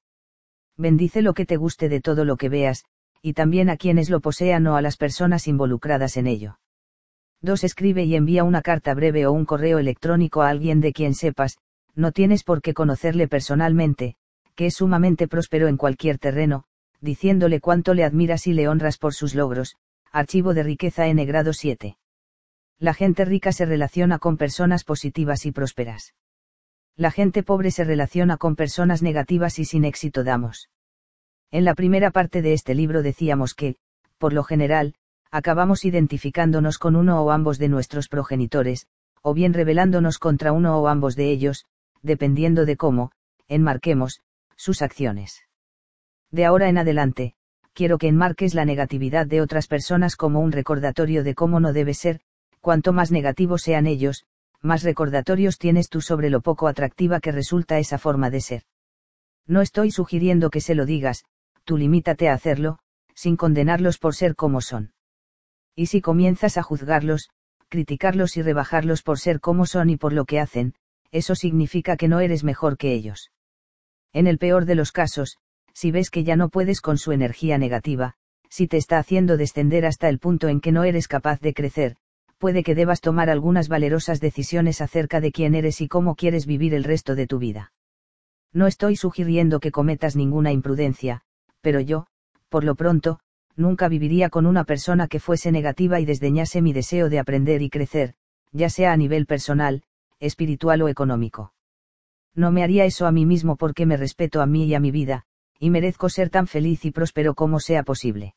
Bendice 0.76 1.22
lo 1.22 1.34
que 1.34 1.46
te 1.46 1.56
guste 1.56 1.88
de 1.88 2.02
todo 2.02 2.26
lo 2.26 2.36
que 2.36 2.50
veas, 2.50 2.84
y 3.22 3.32
también 3.32 3.70
a 3.70 3.78
quienes 3.78 4.10
lo 4.10 4.20
posean 4.20 4.68
o 4.68 4.76
a 4.76 4.82
las 4.82 4.98
personas 4.98 5.48
involucradas 5.48 6.18
en 6.18 6.28
ello. 6.28 6.60
2. 7.42 7.64
Escribe 7.64 8.04
y 8.04 8.16
envía 8.16 8.44
una 8.44 8.62
carta 8.62 8.94
breve 8.94 9.26
o 9.26 9.32
un 9.32 9.46
correo 9.46 9.80
electrónico 9.80 10.42
a 10.42 10.50
alguien 10.50 10.82
de 10.82 10.92
quien 10.92 11.14
sepas, 11.14 11.58
no 11.96 12.12
tienes 12.12 12.44
por 12.44 12.62
qué 12.62 12.74
conocerle 12.74 13.30
personalmente, 13.30 14.16
que 14.60 14.66
es 14.66 14.74
sumamente 14.74 15.30
próspero 15.30 15.70
en 15.70 15.78
cualquier 15.78 16.18
terreno, 16.18 16.66
diciéndole 17.00 17.62
cuánto 17.62 17.94
le 17.94 18.04
admiras 18.04 18.46
y 18.46 18.52
le 18.52 18.68
honras 18.68 18.98
por 18.98 19.14
sus 19.14 19.34
logros, 19.34 19.78
archivo 20.12 20.54
de 20.54 20.64
riqueza 20.64 21.08
N 21.08 21.26
grado 21.26 21.54
7. 21.54 21.98
La 22.78 22.94
gente 22.94 23.24
rica 23.24 23.54
se 23.54 23.66
relaciona 23.66 24.20
con 24.20 24.36
personas 24.36 24.84
positivas 24.84 25.46
y 25.46 25.54
prósperas. 25.54 26.14
La 26.98 27.10
gente 27.10 27.42
pobre 27.42 27.72
se 27.72 27.86
relaciona 27.86 28.36
con 28.36 28.58
personas 28.58 29.02
negativas 29.02 29.60
y 29.60 29.64
sin 29.64 29.86
éxito 29.86 30.26
damos. 30.26 30.70
En 31.52 31.64
la 31.64 31.74
primera 31.74 32.12
parte 32.12 32.42
de 32.42 32.52
este 32.52 32.76
libro 32.76 33.02
decíamos 33.02 33.54
que, 33.54 33.78
por 34.18 34.34
lo 34.34 34.44
general, 34.44 34.94
acabamos 35.32 35.86
identificándonos 35.86 36.80
con 36.80 36.98
uno 36.98 37.22
o 37.22 37.32
ambos 37.32 37.60
de 37.60 37.70
nuestros 37.70 38.10
progenitores, 38.10 38.88
o 39.22 39.34
bien 39.34 39.54
rebelándonos 39.54 40.18
contra 40.18 40.52
uno 40.52 40.78
o 40.78 40.90
ambos 40.90 41.16
de 41.16 41.32
ellos, 41.32 41.64
dependiendo 42.02 42.66
de 42.66 42.76
cómo, 42.76 43.14
enmarquemos, 43.48 44.20
sus 44.60 44.82
acciones. 44.82 45.46
De 46.32 46.44
ahora 46.44 46.68
en 46.68 46.78
adelante, 46.78 47.34
quiero 47.74 47.98
que 47.98 48.10
enmarques 48.10 48.54
la 48.54 48.66
negatividad 48.66 49.26
de 49.26 49.40
otras 49.40 49.68
personas 49.68 50.18
como 50.18 50.42
un 50.42 50.52
recordatorio 50.52 51.24
de 51.24 51.34
cómo 51.34 51.62
no 51.62 51.72
debe 51.72 51.94
ser, 51.94 52.20
cuanto 52.60 52.92
más 52.92 53.10
negativos 53.10 53.62
sean 53.62 53.88
ellos, 53.88 54.26
más 54.62 54.84
recordatorios 54.84 55.60
tienes 55.60 55.88
tú 55.88 56.02
sobre 56.02 56.30
lo 56.30 56.42
poco 56.42 56.68
atractiva 56.68 57.22
que 57.22 57.32
resulta 57.32 57.80
esa 57.80 57.98
forma 57.98 58.30
de 58.30 58.42
ser. 58.42 58.64
No 59.48 59.62
estoy 59.62 59.92
sugiriendo 59.92 60.50
que 60.50 60.60
se 60.60 60.76
lo 60.76 60.86
digas, 60.86 61.24
tú 61.64 61.78
limítate 61.78 62.28
a 62.28 62.34
hacerlo, 62.34 62.80
sin 63.16 63.38
condenarlos 63.38 63.98
por 63.98 64.14
ser 64.14 64.36
como 64.36 64.60
son. 64.60 64.92
Y 65.74 65.86
si 65.86 66.02
comienzas 66.02 66.58
a 66.58 66.64
juzgarlos, 66.64 67.30
criticarlos 67.70 68.36
y 68.36 68.42
rebajarlos 68.42 69.04
por 69.04 69.20
ser 69.20 69.40
como 69.40 69.66
son 69.66 69.90
y 69.90 69.96
por 69.96 70.12
lo 70.12 70.26
que 70.26 70.42
hacen, 70.42 70.74
eso 71.12 71.34
significa 71.34 71.96
que 71.96 72.10
no 72.10 72.20
eres 72.20 72.44
mejor 72.44 72.78
que 72.78 72.92
ellos. 72.92 73.32
En 74.14 74.28
el 74.28 74.38
peor 74.38 74.66
de 74.66 74.76
los 74.76 74.92
casos, 74.92 75.38
si 75.74 75.92
ves 75.92 76.10
que 76.10 76.24
ya 76.24 76.36
no 76.36 76.50
puedes 76.50 76.82
con 76.82 76.98
su 76.98 77.12
energía 77.12 77.58
negativa, 77.58 78.16
si 78.50 78.68
te 78.68 78.78
está 78.78 78.98
haciendo 78.98 79.38
descender 79.38 79.86
hasta 79.86 80.10
el 80.10 80.20
punto 80.20 80.48
en 80.48 80.60
que 80.62 80.72
no 80.72 80.84
eres 80.84 81.08
capaz 81.08 81.40
de 81.40 81.54
crecer, 81.54 81.96
puede 82.40 82.64
que 82.64 82.74
debas 82.74 83.02
tomar 83.02 83.30
algunas 83.30 83.68
valerosas 83.68 84.20
decisiones 84.20 84.82
acerca 84.82 85.22
de 85.22 85.32
quién 85.32 85.54
eres 85.56 85.82
y 85.82 85.88
cómo 85.88 86.16
quieres 86.16 86.46
vivir 86.46 86.74
el 86.74 86.84
resto 86.84 87.16
de 87.16 87.28
tu 87.28 87.38
vida. 87.38 87.72
No 88.52 88.66
estoy 88.66 88.96
sugiriendo 88.96 89.60
que 89.60 89.72
cometas 89.72 90.16
ninguna 90.16 90.52
imprudencia, 90.52 91.22
pero 91.62 91.80
yo, 91.80 92.08
por 92.50 92.64
lo 92.64 92.76
pronto, 92.76 93.20
nunca 93.56 93.88
viviría 93.90 94.30
con 94.30 94.48
una 94.48 94.64
persona 94.64 95.08
que 95.08 95.20
fuese 95.20 95.52
negativa 95.52 96.00
y 96.00 96.06
desdeñase 96.06 96.62
mi 96.62 96.74
deseo 96.74 97.10
de 97.10 97.20
aprender 97.20 97.62
y 97.62 97.70
crecer, 97.70 98.16
ya 98.52 98.70
sea 98.70 98.92
a 98.94 98.98
nivel 98.98 99.28
personal, 99.28 99.84
espiritual 100.20 100.82
o 100.82 100.88
económico. 100.88 101.54
No 102.36 102.52
me 102.52 102.64
haría 102.64 102.86
eso 102.86 103.06
a 103.06 103.12
mí 103.12 103.26
mismo 103.26 103.56
porque 103.56 103.86
me 103.86 103.98
respeto 103.98 104.42
a 104.42 104.46
mí 104.46 104.66
y 104.66 104.76
a 104.76 104.80
mi 104.80 104.92
vida, 104.92 105.26
y 105.60 105.70
merezco 105.70 106.10
ser 106.10 106.30
tan 106.30 106.48
feliz 106.48 106.86
y 106.86 106.92
próspero 106.92 107.34
como 107.36 107.60
sea 107.60 107.84
posible. 107.84 108.36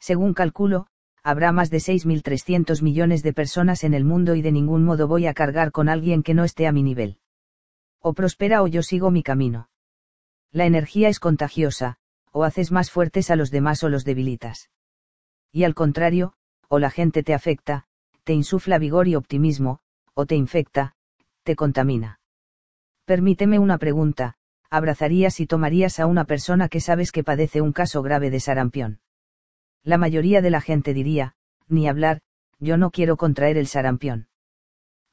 Según 0.00 0.34
calculo, 0.34 0.86
habrá 1.22 1.52
más 1.52 1.70
de 1.70 1.78
6.300 1.78 2.82
millones 2.82 3.22
de 3.22 3.32
personas 3.32 3.84
en 3.84 3.94
el 3.94 4.04
mundo 4.04 4.34
y 4.34 4.42
de 4.42 4.50
ningún 4.50 4.84
modo 4.84 5.06
voy 5.06 5.26
a 5.26 5.34
cargar 5.34 5.70
con 5.70 5.88
alguien 5.88 6.22
que 6.22 6.34
no 6.34 6.44
esté 6.44 6.66
a 6.66 6.72
mi 6.72 6.82
nivel. 6.82 7.18
O 8.00 8.12
prospera 8.12 8.62
o 8.62 8.66
yo 8.66 8.82
sigo 8.82 9.10
mi 9.10 9.22
camino. 9.22 9.68
La 10.50 10.66
energía 10.66 11.08
es 11.08 11.20
contagiosa, 11.20 11.98
o 12.32 12.44
haces 12.44 12.72
más 12.72 12.90
fuertes 12.90 13.30
a 13.30 13.36
los 13.36 13.50
demás 13.50 13.84
o 13.84 13.88
los 13.88 14.04
debilitas. 14.04 14.70
Y 15.52 15.64
al 15.64 15.74
contrario, 15.74 16.32
o 16.68 16.78
la 16.78 16.90
gente 16.90 17.22
te 17.22 17.34
afecta, 17.34 17.86
te 18.24 18.32
insufla 18.32 18.78
vigor 18.78 19.06
y 19.06 19.14
optimismo, 19.14 19.80
o 20.14 20.26
te 20.26 20.34
infecta, 20.34 20.96
te 21.44 21.54
contamina. 21.54 22.21
Permíteme 23.04 23.58
una 23.58 23.78
pregunta, 23.78 24.34
¿abrazarías 24.70 25.40
y 25.40 25.46
tomarías 25.46 25.98
a 25.98 26.06
una 26.06 26.24
persona 26.24 26.68
que 26.68 26.80
sabes 26.80 27.10
que 27.10 27.24
padece 27.24 27.60
un 27.60 27.72
caso 27.72 28.00
grave 28.02 28.30
de 28.30 28.38
sarampión? 28.38 29.00
La 29.82 29.98
mayoría 29.98 30.40
de 30.40 30.50
la 30.50 30.60
gente 30.60 30.94
diría, 30.94 31.34
ni 31.68 31.88
hablar, 31.88 32.20
yo 32.60 32.76
no 32.76 32.90
quiero 32.90 33.16
contraer 33.16 33.56
el 33.56 33.66
sarampión. 33.66 34.28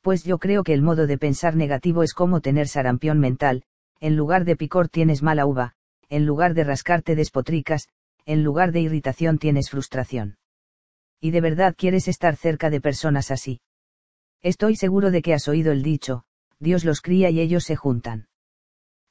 Pues 0.01 0.23
yo 0.23 0.37
creo 0.37 0.63
que 0.63 0.73
el 0.73 0.83
modo 0.83 1.07
de 1.07 1.17
pensar 1.17 1.55
negativo 1.55 2.03
es 2.03 2.13
como 2.13 2.41
tener 2.41 2.67
sarampión 2.67 3.19
mental, 3.19 3.63
en 3.99 4.15
lugar 4.15 4.45
de 4.45 4.55
picor 4.55 4.87
tienes 4.87 5.23
mala 5.23 5.47
uva, 5.47 5.73
en 6.09 6.25
lugar 6.25 6.53
de 6.53 6.63
rascarte 6.63 7.15
despotricas, 7.15 7.89
en 8.25 8.43
lugar 8.43 8.71
de 8.71 8.81
irritación 8.81 9.39
tienes 9.39 9.71
frustración. 9.71 10.37
¿Y 11.19 11.31
de 11.31 11.41
verdad 11.41 11.75
quieres 11.75 12.07
estar 12.07 12.35
cerca 12.35 12.69
de 12.69 12.81
personas 12.81 13.31
así? 13.31 13.61
Estoy 14.41 14.75
seguro 14.75 15.11
de 15.11 15.21
que 15.21 15.33
has 15.33 15.47
oído 15.47 15.71
el 15.71 15.83
dicho, 15.83 16.23
Dios 16.59 16.85
los 16.85 17.01
cría 17.01 17.29
y 17.29 17.39
ellos 17.39 17.63
se 17.63 17.75
juntan. 17.75 18.27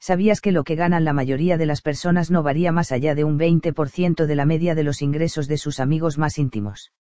¿Sabías 0.01 0.41
que 0.41 0.53
lo 0.53 0.65
que 0.65 0.77
ganan 0.77 1.05
la 1.05 1.13
mayoría 1.13 1.57
de 1.57 1.67
las 1.67 1.83
personas 1.83 2.31
no 2.31 2.43
varía 2.43 2.71
más 2.71 2.93
allá 2.93 3.15
de 3.15 3.25
un 3.25 3.39
20% 3.39 4.27
de 4.27 4.35
la 4.37 4.45
media 4.45 4.75
de 4.75 4.85
los 4.85 5.03
ingresos 5.03 5.49
de 5.49 5.59
sus 5.59 5.81
amigos 5.81 6.19
más 6.19 6.39
íntimos? 6.39 6.93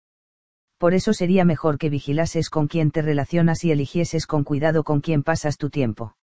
Por 0.79 0.95
eso 0.95 1.13
sería 1.13 1.45
mejor 1.45 1.79
que 1.79 1.91
vigilases 1.91 2.51
con 2.51 2.67
quién 2.67 2.91
te 2.91 3.03
relacionas 3.03 3.65
y 3.65 3.73
eligieses 3.73 4.27
con 4.27 4.45
cuidado 4.45 4.85
con 4.85 5.01
quién 5.01 5.23
pasas 5.23 5.59
tu 5.59 5.71
tiempo. 5.71 6.17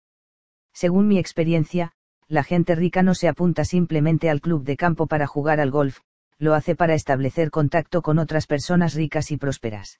Según 0.73 1.07
mi 1.07 1.19
experiencia, 1.19 1.91
la 2.27 2.43
gente 2.43 2.75
rica 2.75 3.03
no 3.03 3.13
se 3.13 3.27
apunta 3.27 3.65
simplemente 3.65 4.29
al 4.29 4.41
club 4.41 4.63
de 4.63 4.77
campo 4.77 5.07
para 5.07 5.27
jugar 5.27 5.59
al 5.59 5.69
golf, 5.69 5.99
lo 6.39 6.53
hace 6.53 6.75
para 6.75 6.95
establecer 6.95 7.51
contacto 7.51 8.01
con 8.01 8.19
otras 8.19 8.47
personas 8.47 8.95
ricas 8.95 9.31
y 9.31 9.37
prósperas. 9.37 9.99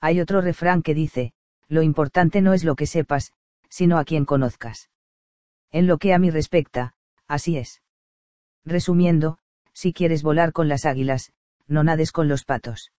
Hay 0.00 0.20
otro 0.20 0.40
refrán 0.40 0.82
que 0.82 0.94
dice, 0.94 1.32
lo 1.68 1.82
importante 1.82 2.40
no 2.40 2.52
es 2.52 2.64
lo 2.64 2.74
que 2.76 2.86
sepas, 2.86 3.32
sino 3.68 3.98
a 3.98 4.04
quien 4.04 4.24
conozcas. 4.24 4.90
En 5.70 5.86
lo 5.86 5.98
que 5.98 6.12
a 6.12 6.18
mí 6.18 6.30
respecta, 6.30 6.94
así 7.26 7.56
es. 7.56 7.82
Resumiendo, 8.64 9.38
si 9.72 9.92
quieres 9.92 10.22
volar 10.22 10.52
con 10.52 10.68
las 10.68 10.84
águilas, 10.84 11.32
no 11.66 11.82
nades 11.82 12.12
con 12.12 12.28
los 12.28 12.44
patos. 12.44 12.92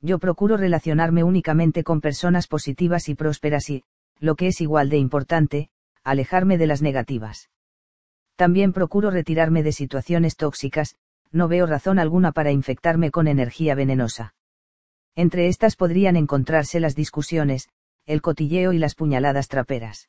Yo 0.00 0.18
procuro 0.18 0.56
relacionarme 0.56 1.24
únicamente 1.24 1.82
con 1.82 2.00
personas 2.00 2.46
positivas 2.46 3.08
y 3.08 3.14
prósperas 3.14 3.68
y, 3.68 3.82
lo 4.20 4.36
que 4.36 4.48
es 4.48 4.60
igual 4.60 4.90
de 4.90 4.98
importante, 4.98 5.70
alejarme 6.04 6.56
de 6.58 6.66
las 6.68 6.82
negativas. 6.82 7.50
También 8.36 8.72
procuro 8.72 9.10
retirarme 9.10 9.64
de 9.64 9.72
situaciones 9.72 10.36
tóxicas, 10.36 10.96
no 11.32 11.48
veo 11.48 11.66
razón 11.66 11.98
alguna 11.98 12.30
para 12.32 12.52
infectarme 12.52 13.10
con 13.10 13.26
energía 13.26 13.74
venenosa. 13.74 14.34
Entre 15.16 15.48
estas 15.48 15.74
podrían 15.74 16.16
encontrarse 16.16 16.78
las 16.78 16.94
discusiones, 16.94 17.68
el 18.08 18.22
cotilleo 18.22 18.72
y 18.72 18.78
las 18.78 18.94
puñaladas 18.94 19.48
traperas. 19.48 20.08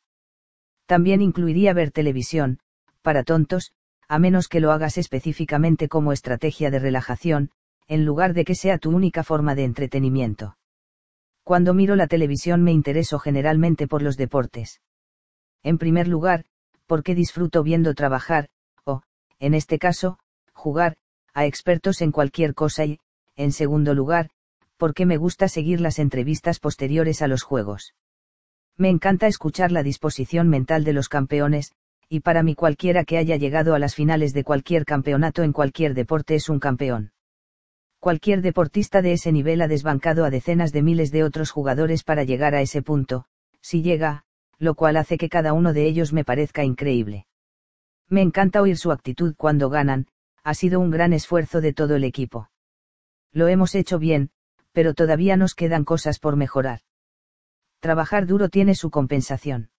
También 0.85 1.21
incluiría 1.21 1.73
ver 1.73 1.91
televisión, 1.91 2.59
para 3.01 3.23
tontos, 3.23 3.73
a 4.07 4.19
menos 4.19 4.47
que 4.47 4.61
lo 4.61 4.71
hagas 4.71 4.97
específicamente 4.97 5.89
como 5.89 6.13
estrategia 6.13 6.71
de 6.71 6.79
relajación, 6.79 7.51
en 7.87 8.05
lugar 8.05 8.33
de 8.33 8.45
que 8.45 8.55
sea 8.55 8.77
tu 8.77 8.89
única 8.91 9.23
forma 9.23 9.53
de 9.53 9.65
entretenimiento. 9.65 10.57
Cuando 11.43 11.73
miro 11.73 11.97
la 11.97 12.07
televisión 12.07 12.63
me 12.63 12.71
intereso 12.71 13.19
generalmente 13.19 13.85
por 13.85 14.01
los 14.01 14.15
deportes. 14.15 14.81
En 15.61 15.77
primer 15.77 16.07
lugar, 16.07 16.45
porque 16.87 17.15
disfruto 17.15 17.63
viendo 17.63 17.93
trabajar, 17.95 18.47
o, 18.85 19.01
en 19.39 19.53
este 19.53 19.77
caso, 19.77 20.19
jugar, 20.53 20.95
a 21.33 21.45
expertos 21.45 22.01
en 22.01 22.13
cualquier 22.13 22.53
cosa 22.55 22.85
y, 22.85 22.99
en 23.35 23.51
segundo 23.51 23.93
lugar, 23.93 24.29
porque 24.79 25.05
me 25.05 25.17
gusta 25.17 25.49
seguir 25.49 25.81
las 25.81 25.99
entrevistas 25.99 26.59
posteriores 26.59 27.21
a 27.21 27.27
los 27.27 27.43
juegos. 27.43 27.93
Me 28.77 28.87
encanta 28.89 29.27
escuchar 29.27 29.73
la 29.73 29.83
disposición 29.83 30.47
mental 30.47 30.85
de 30.85 30.93
los 30.93 31.09
campeones, 31.09 31.73
y 32.07 32.21
para 32.21 32.43
mí 32.43 32.55
cualquiera 32.55 33.03
que 33.03 33.17
haya 33.17 33.35
llegado 33.35 33.75
a 33.75 33.79
las 33.79 33.93
finales 33.93 34.33
de 34.33 34.45
cualquier 34.45 34.85
campeonato 34.85 35.43
en 35.43 35.51
cualquier 35.51 35.93
deporte 35.93 36.35
es 36.35 36.47
un 36.47 36.59
campeón. 36.59 37.11
Cualquier 37.99 38.41
deportista 38.41 39.01
de 39.01 39.11
ese 39.11 39.33
nivel 39.33 39.61
ha 39.61 39.67
desbancado 39.67 40.23
a 40.23 40.29
decenas 40.29 40.71
de 40.71 40.81
miles 40.81 41.11
de 41.11 41.25
otros 41.25 41.51
jugadores 41.51 42.05
para 42.05 42.23
llegar 42.23 42.55
a 42.55 42.61
ese 42.61 42.81
punto, 42.81 43.25
si 43.59 43.81
llega, 43.81 44.23
lo 44.59 44.75
cual 44.75 44.95
hace 44.95 45.17
que 45.17 45.27
cada 45.27 45.51
uno 45.51 45.73
de 45.73 45.85
ellos 45.85 46.13
me 46.13 46.23
parezca 46.23 46.63
increíble. 46.63 47.27
Me 48.07 48.21
encanta 48.21 48.61
oír 48.61 48.77
su 48.77 48.93
actitud 48.93 49.35
cuando 49.35 49.69
ganan, 49.69 50.07
ha 50.41 50.53
sido 50.53 50.79
un 50.79 50.89
gran 50.89 51.11
esfuerzo 51.11 51.59
de 51.59 51.73
todo 51.73 51.97
el 51.97 52.05
equipo. 52.05 52.49
Lo 53.33 53.49
hemos 53.49 53.75
hecho 53.75 53.99
bien, 53.99 54.31
pero 54.79 54.93
todavía 54.93 55.35
nos 55.35 55.55
quedan 55.55 55.83
cosas 55.83 56.19
por 56.19 56.37
mejorar 56.37 56.79
trabajar 57.79 58.25
duro 58.25 58.49
tiene 58.49 58.75
su 58.75 58.89
compensación. 58.89 59.69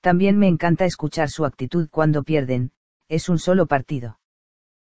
También 0.00 0.38
me 0.38 0.48
encanta 0.48 0.84
escuchar 0.84 1.30
su 1.30 1.44
actitud 1.44 1.88
cuando 1.90 2.24
pierden, 2.24 2.72
es 3.08 3.28
un 3.28 3.38
solo 3.38 3.66
partido. 3.66 4.18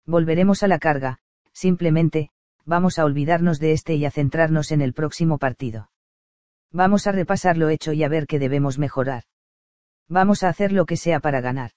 Volveremos 0.05 0.63
a 0.63 0.67
la 0.67 0.79
carga, 0.79 1.19
simplemente, 1.53 2.29
vamos 2.65 2.99
a 2.99 3.05
olvidarnos 3.05 3.59
de 3.59 3.71
este 3.71 3.95
y 3.95 4.05
a 4.05 4.11
centrarnos 4.11 4.71
en 4.71 4.81
el 4.81 4.93
próximo 4.93 5.37
partido. 5.37 5.89
Vamos 6.71 7.07
a 7.07 7.13
repasar 7.13 7.57
lo 7.57 7.69
hecho 7.69 7.93
y 7.93 8.03
a 8.03 8.09
ver 8.09 8.27
qué 8.27 8.39
debemos 8.39 8.77
mejorar. 8.77 9.23
Vamos 10.09 10.43
a 10.43 10.49
hacer 10.49 10.73
lo 10.73 10.85
que 10.85 10.97
sea 10.97 11.19
para 11.21 11.39
ganar. 11.39 11.71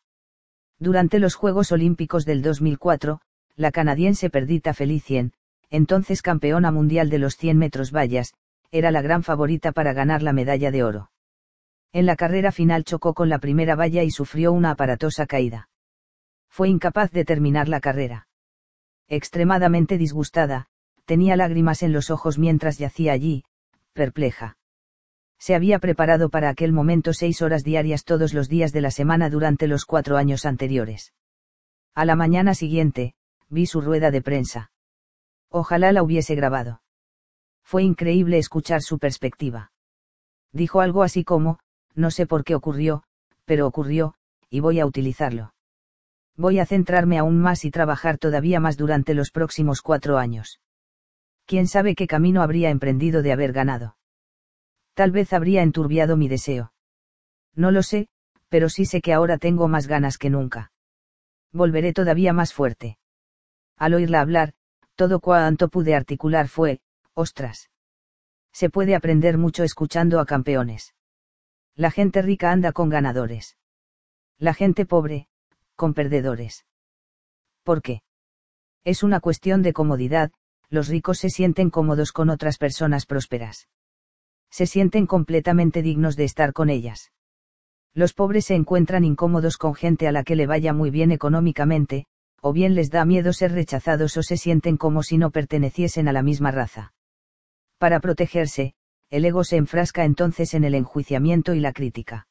Durante 0.78 1.20
los 1.20 1.36
Juegos 1.36 1.70
Olímpicos 1.70 2.24
del 2.24 2.42
2004, 2.42 3.20
la 3.54 3.70
canadiense 3.70 4.30
Perdita 4.30 4.74
Felicien, 4.74 5.32
entonces 5.70 6.22
campeona 6.22 6.70
mundial 6.70 7.10
de 7.10 7.18
los 7.18 7.36
100 7.36 7.56
metros 7.56 7.92
vallas, 7.92 8.34
era 8.70 8.90
la 8.90 9.02
gran 9.02 9.22
favorita 9.22 9.72
para 9.72 9.92
ganar 9.92 10.22
la 10.22 10.32
medalla 10.32 10.70
de 10.70 10.84
oro. 10.84 11.10
En 11.92 12.06
la 12.06 12.16
carrera 12.16 12.52
final 12.52 12.84
chocó 12.84 13.14
con 13.14 13.28
la 13.28 13.38
primera 13.38 13.74
valla 13.74 14.02
y 14.02 14.10
sufrió 14.10 14.52
una 14.52 14.72
aparatosa 14.72 15.26
caída. 15.26 15.68
Fue 16.48 16.68
incapaz 16.68 17.10
de 17.10 17.24
terminar 17.24 17.68
la 17.68 17.80
carrera. 17.80 18.28
Extremadamente 19.08 19.98
disgustada, 19.98 20.66
tenía 21.04 21.36
lágrimas 21.36 21.82
en 21.82 21.92
los 21.92 22.10
ojos 22.10 22.38
mientras 22.38 22.78
yacía 22.78 23.12
allí, 23.12 23.44
perpleja. 23.92 24.56
Se 25.38 25.54
había 25.54 25.78
preparado 25.78 26.28
para 26.28 26.50
aquel 26.50 26.72
momento 26.72 27.12
seis 27.12 27.42
horas 27.42 27.64
diarias 27.64 28.04
todos 28.04 28.34
los 28.34 28.48
días 28.48 28.72
de 28.72 28.82
la 28.82 28.90
semana 28.90 29.30
durante 29.30 29.66
los 29.66 29.84
cuatro 29.84 30.16
años 30.16 30.44
anteriores. 30.44 31.12
A 31.94 32.04
la 32.04 32.14
mañana 32.14 32.54
siguiente, 32.54 33.14
vi 33.48 33.66
su 33.66 33.80
rueda 33.80 34.10
de 34.10 34.22
prensa. 34.22 34.70
Ojalá 35.50 35.92
la 35.92 36.02
hubiese 36.02 36.34
grabado. 36.34 36.80
Fue 37.64 37.82
increíble 37.82 38.38
escuchar 38.38 38.82
su 38.82 38.98
perspectiva. 38.98 39.72
Dijo 40.52 40.80
algo 40.80 41.02
así 41.02 41.24
como, 41.24 41.58
no 41.94 42.10
sé 42.10 42.26
por 42.26 42.44
qué 42.44 42.54
ocurrió, 42.54 43.02
pero 43.44 43.66
ocurrió, 43.66 44.14
y 44.48 44.60
voy 44.60 44.80
a 44.80 44.86
utilizarlo. 44.86 45.54
Voy 46.36 46.58
a 46.58 46.66
centrarme 46.66 47.18
aún 47.18 47.38
más 47.38 47.64
y 47.64 47.70
trabajar 47.70 48.18
todavía 48.18 48.60
más 48.60 48.76
durante 48.76 49.14
los 49.14 49.30
próximos 49.30 49.82
cuatro 49.82 50.18
años. 50.18 50.60
¿Quién 51.46 51.66
sabe 51.66 51.94
qué 51.94 52.06
camino 52.06 52.42
habría 52.42 52.70
emprendido 52.70 53.22
de 53.22 53.32
haber 53.32 53.52
ganado? 53.52 53.96
Tal 54.94 55.10
vez 55.10 55.32
habría 55.32 55.62
enturbiado 55.62 56.16
mi 56.16 56.28
deseo. 56.28 56.72
No 57.54 57.70
lo 57.70 57.82
sé, 57.82 58.08
pero 58.48 58.68
sí 58.68 58.84
sé 58.84 59.00
que 59.00 59.12
ahora 59.12 59.38
tengo 59.38 59.68
más 59.68 59.86
ganas 59.86 60.16
que 60.16 60.30
nunca. 60.30 60.72
Volveré 61.52 61.92
todavía 61.92 62.32
más 62.32 62.54
fuerte. 62.54 62.98
Al 63.76 63.94
oírla 63.94 64.20
hablar, 64.20 64.52
todo 65.00 65.18
cuanto 65.18 65.70
pude 65.70 65.94
articular 65.94 66.46
fue, 66.46 66.82
ostras. 67.14 67.70
Se 68.52 68.68
puede 68.68 68.94
aprender 68.94 69.38
mucho 69.38 69.64
escuchando 69.64 70.20
a 70.20 70.26
campeones. 70.26 70.94
La 71.74 71.90
gente 71.90 72.20
rica 72.20 72.52
anda 72.52 72.72
con 72.72 72.90
ganadores. 72.90 73.56
La 74.36 74.52
gente 74.52 74.84
pobre, 74.84 75.26
con 75.74 75.94
perdedores. 75.94 76.66
¿Por 77.62 77.80
qué? 77.80 78.02
Es 78.84 79.02
una 79.02 79.20
cuestión 79.20 79.62
de 79.62 79.72
comodidad, 79.72 80.32
los 80.68 80.88
ricos 80.88 81.16
se 81.16 81.30
sienten 81.30 81.70
cómodos 81.70 82.12
con 82.12 82.28
otras 82.28 82.58
personas 82.58 83.06
prósperas. 83.06 83.68
Se 84.50 84.66
sienten 84.66 85.06
completamente 85.06 85.80
dignos 85.80 86.14
de 86.14 86.24
estar 86.24 86.52
con 86.52 86.68
ellas. 86.68 87.10
Los 87.94 88.12
pobres 88.12 88.44
se 88.44 88.54
encuentran 88.54 89.04
incómodos 89.04 89.56
con 89.56 89.74
gente 89.74 90.06
a 90.06 90.12
la 90.12 90.24
que 90.24 90.36
le 90.36 90.46
vaya 90.46 90.74
muy 90.74 90.90
bien 90.90 91.10
económicamente, 91.10 92.04
o 92.40 92.52
bien 92.52 92.74
les 92.74 92.90
da 92.90 93.04
miedo 93.04 93.32
ser 93.32 93.52
rechazados 93.52 94.16
o 94.16 94.22
se 94.22 94.36
sienten 94.36 94.76
como 94.76 95.02
si 95.02 95.18
no 95.18 95.30
perteneciesen 95.30 96.08
a 96.08 96.12
la 96.12 96.22
misma 96.22 96.50
raza. 96.50 96.92
Para 97.78 98.00
protegerse, 98.00 98.74
el 99.10 99.24
ego 99.24 99.44
se 99.44 99.56
enfrasca 99.56 100.04
entonces 100.04 100.54
en 100.54 100.64
el 100.64 100.74
enjuiciamiento 100.74 101.54
y 101.54 101.60
la 101.60 101.72
crítica. 101.72 102.28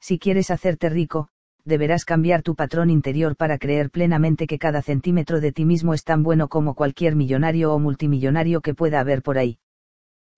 Si 0.00 0.18
quieres 0.18 0.50
hacerte 0.50 0.88
rico, 0.88 1.28
deberás 1.64 2.04
cambiar 2.04 2.42
tu 2.42 2.56
patrón 2.56 2.90
interior 2.90 3.36
para 3.36 3.58
creer 3.58 3.90
plenamente 3.90 4.46
que 4.46 4.58
cada 4.58 4.82
centímetro 4.82 5.40
de 5.40 5.52
ti 5.52 5.64
mismo 5.64 5.94
es 5.94 6.02
tan 6.02 6.22
bueno 6.22 6.48
como 6.48 6.74
cualquier 6.74 7.14
millonario 7.14 7.72
o 7.72 7.78
multimillonario 7.78 8.60
que 8.60 8.74
pueda 8.74 8.98
haber 8.98 9.22
por 9.22 9.38
ahí. 9.38 9.58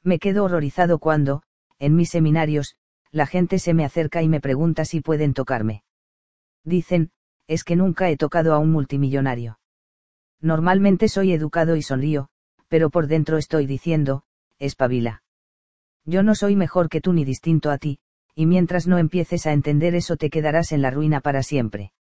Me 0.03 0.19
quedo 0.19 0.45
horrorizado 0.45 0.99
cuando, 0.99 1.43
en 1.79 1.97
mis 1.97 2.11
seminarios, 2.11 2.77
la 3.11 3.27
gente 3.27 3.59
se 3.59 3.73
me 3.73 3.85
acerca 3.85 4.23
y 4.23 4.29
me 4.29 4.41
pregunta 4.41 4.85
si 4.85 5.01
pueden 5.01 5.33
tocarme. 5.33 5.83
Dicen, 6.63 7.11
es 7.47 7.65
que 7.65 7.77
nunca 7.77 8.11
he 8.11 8.17
tocado 8.17 8.55
a 8.55 8.59
un 8.59 8.71
multimillonario. 8.71 9.59
Normalmente 10.41 11.09
soy 11.09 11.33
educado 11.33 11.77
y 11.77 11.83
sonrío, 11.83 12.29
pero 12.69 12.91
por 12.91 13.07
dentro 13.07 13.39
estoy 13.39 13.67
diciendo, 13.67 14.25
espabila. 14.59 15.23
Yo 16.05 16.23
no 16.23 16.35
soy 16.35 16.57
mejor 16.57 16.89
que 16.89 17.01
tú 17.01 17.13
ni 17.13 17.25
distinto 17.25 17.71
a 17.71 17.79
ti, 17.79 17.99
y 18.35 18.47
mientras 18.47 18.87
no 18.87 18.99
empieces 18.99 19.47
a 19.47 19.53
entender 19.53 19.95
eso 19.95 20.17
te 20.17 20.29
quedarás 20.29 20.73
en 20.73 20.83
la 20.83 20.91
ruina 20.91 21.21
para 21.21 21.43
siempre. 21.43 21.93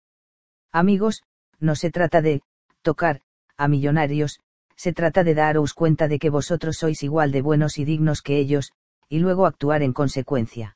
Amigos, 0.72 1.24
no 1.60 1.76
se 1.76 1.92
trata 1.92 2.22
de, 2.22 2.42
tocar, 2.82 3.22
a 3.56 3.68
millonarios, 3.68 4.40
se 4.76 4.94
trata 4.94 5.24
de 5.24 5.36
daros 5.36 5.74
cuenta 5.74 6.08
de 6.08 6.20
que 6.20 6.30
vosotros 6.30 6.78
sois 6.78 7.04
igual 7.04 7.32
de 7.32 7.42
buenos 7.42 7.78
y 7.78 7.86
dignos 7.86 8.22
que 8.22 8.38
ellos, 8.38 8.72
y 9.08 9.20
luego 9.20 9.46
actuar 9.46 9.84
en 9.84 9.94
consecuencia. 9.94 10.76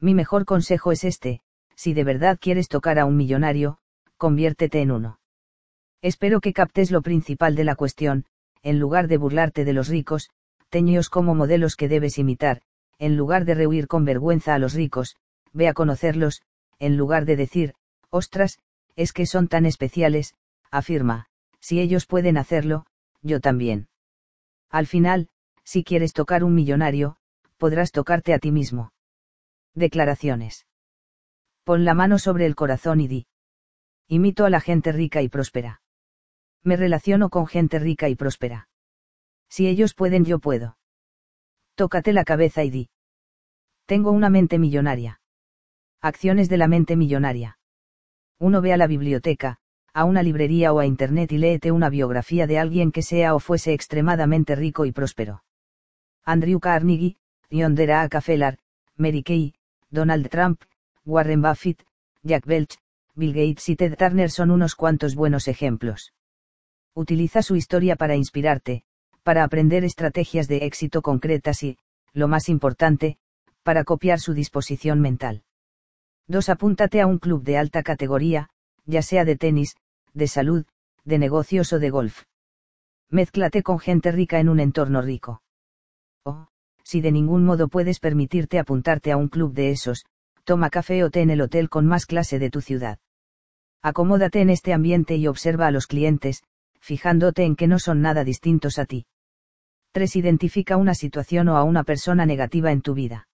Mi 0.00 0.12
mejor 0.12 0.44
consejo 0.44 0.92
es 0.92 1.04
este, 1.04 1.40
si 1.76 1.94
de 1.94 2.04
verdad 2.04 2.38
quieres 2.40 2.68
tocar 2.68 2.98
a 2.98 3.04
un 3.04 3.16
millonario, 3.16 3.78
conviértete 4.16 4.80
en 4.80 4.90
uno. 4.90 5.20
Espero 6.02 6.40
que 6.40 6.52
captes 6.52 6.90
lo 6.90 7.02
principal 7.02 7.54
de 7.54 7.64
la 7.64 7.76
cuestión, 7.76 8.26
en 8.62 8.78
lugar 8.78 9.08
de 9.08 9.16
burlarte 9.16 9.64
de 9.64 9.72
los 9.72 9.88
ricos, 9.88 10.30
teños 10.68 11.08
como 11.08 11.34
modelos 11.34 11.76
que 11.76 11.88
debes 11.88 12.18
imitar, 12.18 12.62
en 12.98 13.16
lugar 13.16 13.44
de 13.44 13.54
rehuir 13.54 13.86
con 13.86 14.04
vergüenza 14.04 14.54
a 14.54 14.58
los 14.58 14.74
ricos, 14.74 15.16
ve 15.52 15.68
a 15.68 15.74
conocerlos, 15.74 16.42
en 16.78 16.96
lugar 16.96 17.24
de 17.24 17.36
decir, 17.36 17.74
ostras, 18.10 18.58
es 18.96 19.12
que 19.12 19.26
son 19.26 19.48
tan 19.48 19.66
especiales, 19.66 20.34
afirma, 20.70 21.26
si 21.60 21.80
ellos 21.80 22.06
pueden 22.06 22.36
hacerlo, 22.36 22.86
yo 23.22 23.40
también. 23.40 23.88
Al 24.70 24.86
final, 24.86 25.28
si 25.64 25.84
quieres 25.84 26.12
tocar 26.12 26.44
un 26.44 26.54
millonario, 26.54 27.16
podrás 27.56 27.92
tocarte 27.92 28.34
a 28.34 28.38
ti 28.38 28.52
mismo. 28.52 28.92
Declaraciones. 29.74 30.66
Pon 31.64 31.84
la 31.84 31.94
mano 31.94 32.18
sobre 32.18 32.44
el 32.44 32.54
corazón 32.54 33.00
y 33.00 33.08
di. 33.08 33.26
Imito 34.06 34.44
a 34.44 34.50
la 34.50 34.60
gente 34.60 34.92
rica 34.92 35.22
y 35.22 35.28
próspera. 35.28 35.80
Me 36.62 36.76
relaciono 36.76 37.30
con 37.30 37.46
gente 37.46 37.78
rica 37.78 38.08
y 38.10 38.14
próspera. 38.14 38.68
Si 39.48 39.66
ellos 39.66 39.94
pueden, 39.94 40.24
yo 40.24 40.38
puedo. 40.38 40.76
Tócate 41.74 42.12
la 42.12 42.24
cabeza 42.24 42.64
y 42.64 42.70
di. 42.70 42.90
Tengo 43.86 44.10
una 44.10 44.28
mente 44.28 44.58
millonaria. 44.58 45.20
Acciones 46.00 46.50
de 46.50 46.58
la 46.58 46.68
mente 46.68 46.96
millonaria. 46.96 47.58
Uno 48.38 48.60
ve 48.60 48.74
a 48.74 48.76
la 48.76 48.86
biblioteca, 48.86 49.58
a 49.94 50.04
una 50.04 50.22
librería 50.22 50.72
o 50.72 50.80
a 50.80 50.86
internet 50.86 51.32
y 51.32 51.38
léete 51.38 51.72
una 51.72 51.88
biografía 51.88 52.46
de 52.46 52.58
alguien 52.58 52.92
que 52.92 53.02
sea 53.02 53.34
o 53.34 53.40
fuese 53.40 53.72
extremadamente 53.72 54.54
rico 54.54 54.84
y 54.84 54.92
próspero. 54.92 55.44
Andrew 56.24 56.60
Carnegie, 56.60 57.16
Yondera 57.48 58.02
Rockefeller, 58.02 58.58
Mary 58.96 59.22
Kay, 59.22 59.54
Donald 59.90 60.28
Trump, 60.28 60.62
Warren 61.06 61.42
Buffett, 61.42 61.84
Jack 62.22 62.46
Welch, 62.46 62.78
Bill 63.14 63.32
Gates 63.32 63.68
y 63.68 63.76
Ted 63.76 63.96
Turner 63.96 64.30
son 64.30 64.50
unos 64.50 64.74
cuantos 64.74 65.14
buenos 65.14 65.48
ejemplos. 65.48 66.12
Utiliza 66.94 67.42
su 67.42 67.56
historia 67.56 67.96
para 67.96 68.16
inspirarte, 68.16 68.84
para 69.22 69.44
aprender 69.44 69.84
estrategias 69.84 70.48
de 70.48 70.64
éxito 70.64 71.02
concretas 71.02 71.62
y, 71.62 71.76
lo 72.12 72.28
más 72.28 72.48
importante, 72.48 73.18
para 73.62 73.84
copiar 73.84 74.20
su 74.20 74.32
disposición 74.32 75.00
mental. 75.00 75.42
2. 76.28 76.48
Apúntate 76.48 77.00
a 77.00 77.06
un 77.06 77.18
club 77.18 77.42
de 77.42 77.58
alta 77.58 77.82
categoría, 77.82 78.48
ya 78.86 79.02
sea 79.02 79.24
de 79.24 79.36
tenis, 79.36 79.76
de 80.14 80.26
salud, 80.26 80.64
de 81.04 81.18
negocios 81.18 81.72
o 81.72 81.78
de 81.78 81.90
golf. 81.90 82.22
Mézclate 83.10 83.62
con 83.62 83.78
gente 83.78 84.10
rica 84.10 84.40
en 84.40 84.48
un 84.48 84.58
entorno 84.58 85.02
rico. 85.02 85.42
O, 86.24 86.48
si 86.82 87.02
de 87.02 87.12
ningún 87.12 87.44
modo 87.44 87.68
puedes 87.68 88.00
permitirte 88.00 88.58
apuntarte 88.58 89.12
a 89.12 89.16
un 89.18 89.28
club 89.28 89.52
de 89.52 89.70
esos, 89.70 90.06
toma 90.44 90.70
café 90.70 91.02
o 91.04 91.10
té 91.10 91.22
en 91.22 91.30
el 91.30 91.40
hotel 91.40 91.68
con 91.68 91.86
más 91.86 92.06
clase 92.06 92.38
de 92.38 92.50
tu 92.50 92.60
ciudad. 92.60 92.98
Acomódate 93.82 94.40
en 94.40 94.50
este 94.50 94.72
ambiente 94.72 95.16
y 95.16 95.26
observa 95.26 95.66
a 95.66 95.70
los 95.70 95.86
clientes, 95.86 96.42
fijándote 96.80 97.44
en 97.44 97.56
que 97.56 97.66
no 97.66 97.78
son 97.78 98.00
nada 98.00 98.24
distintos 98.24 98.78
a 98.78 98.84
ti. 98.84 99.06
3. 99.92 100.16
Identifica 100.16 100.76
una 100.76 100.94
situación 100.94 101.48
o 101.48 101.56
a 101.56 101.64
una 101.64 101.84
persona 101.84 102.26
negativa 102.26 102.72
en 102.72 102.82
tu 102.82 102.94
vida. 102.94 103.28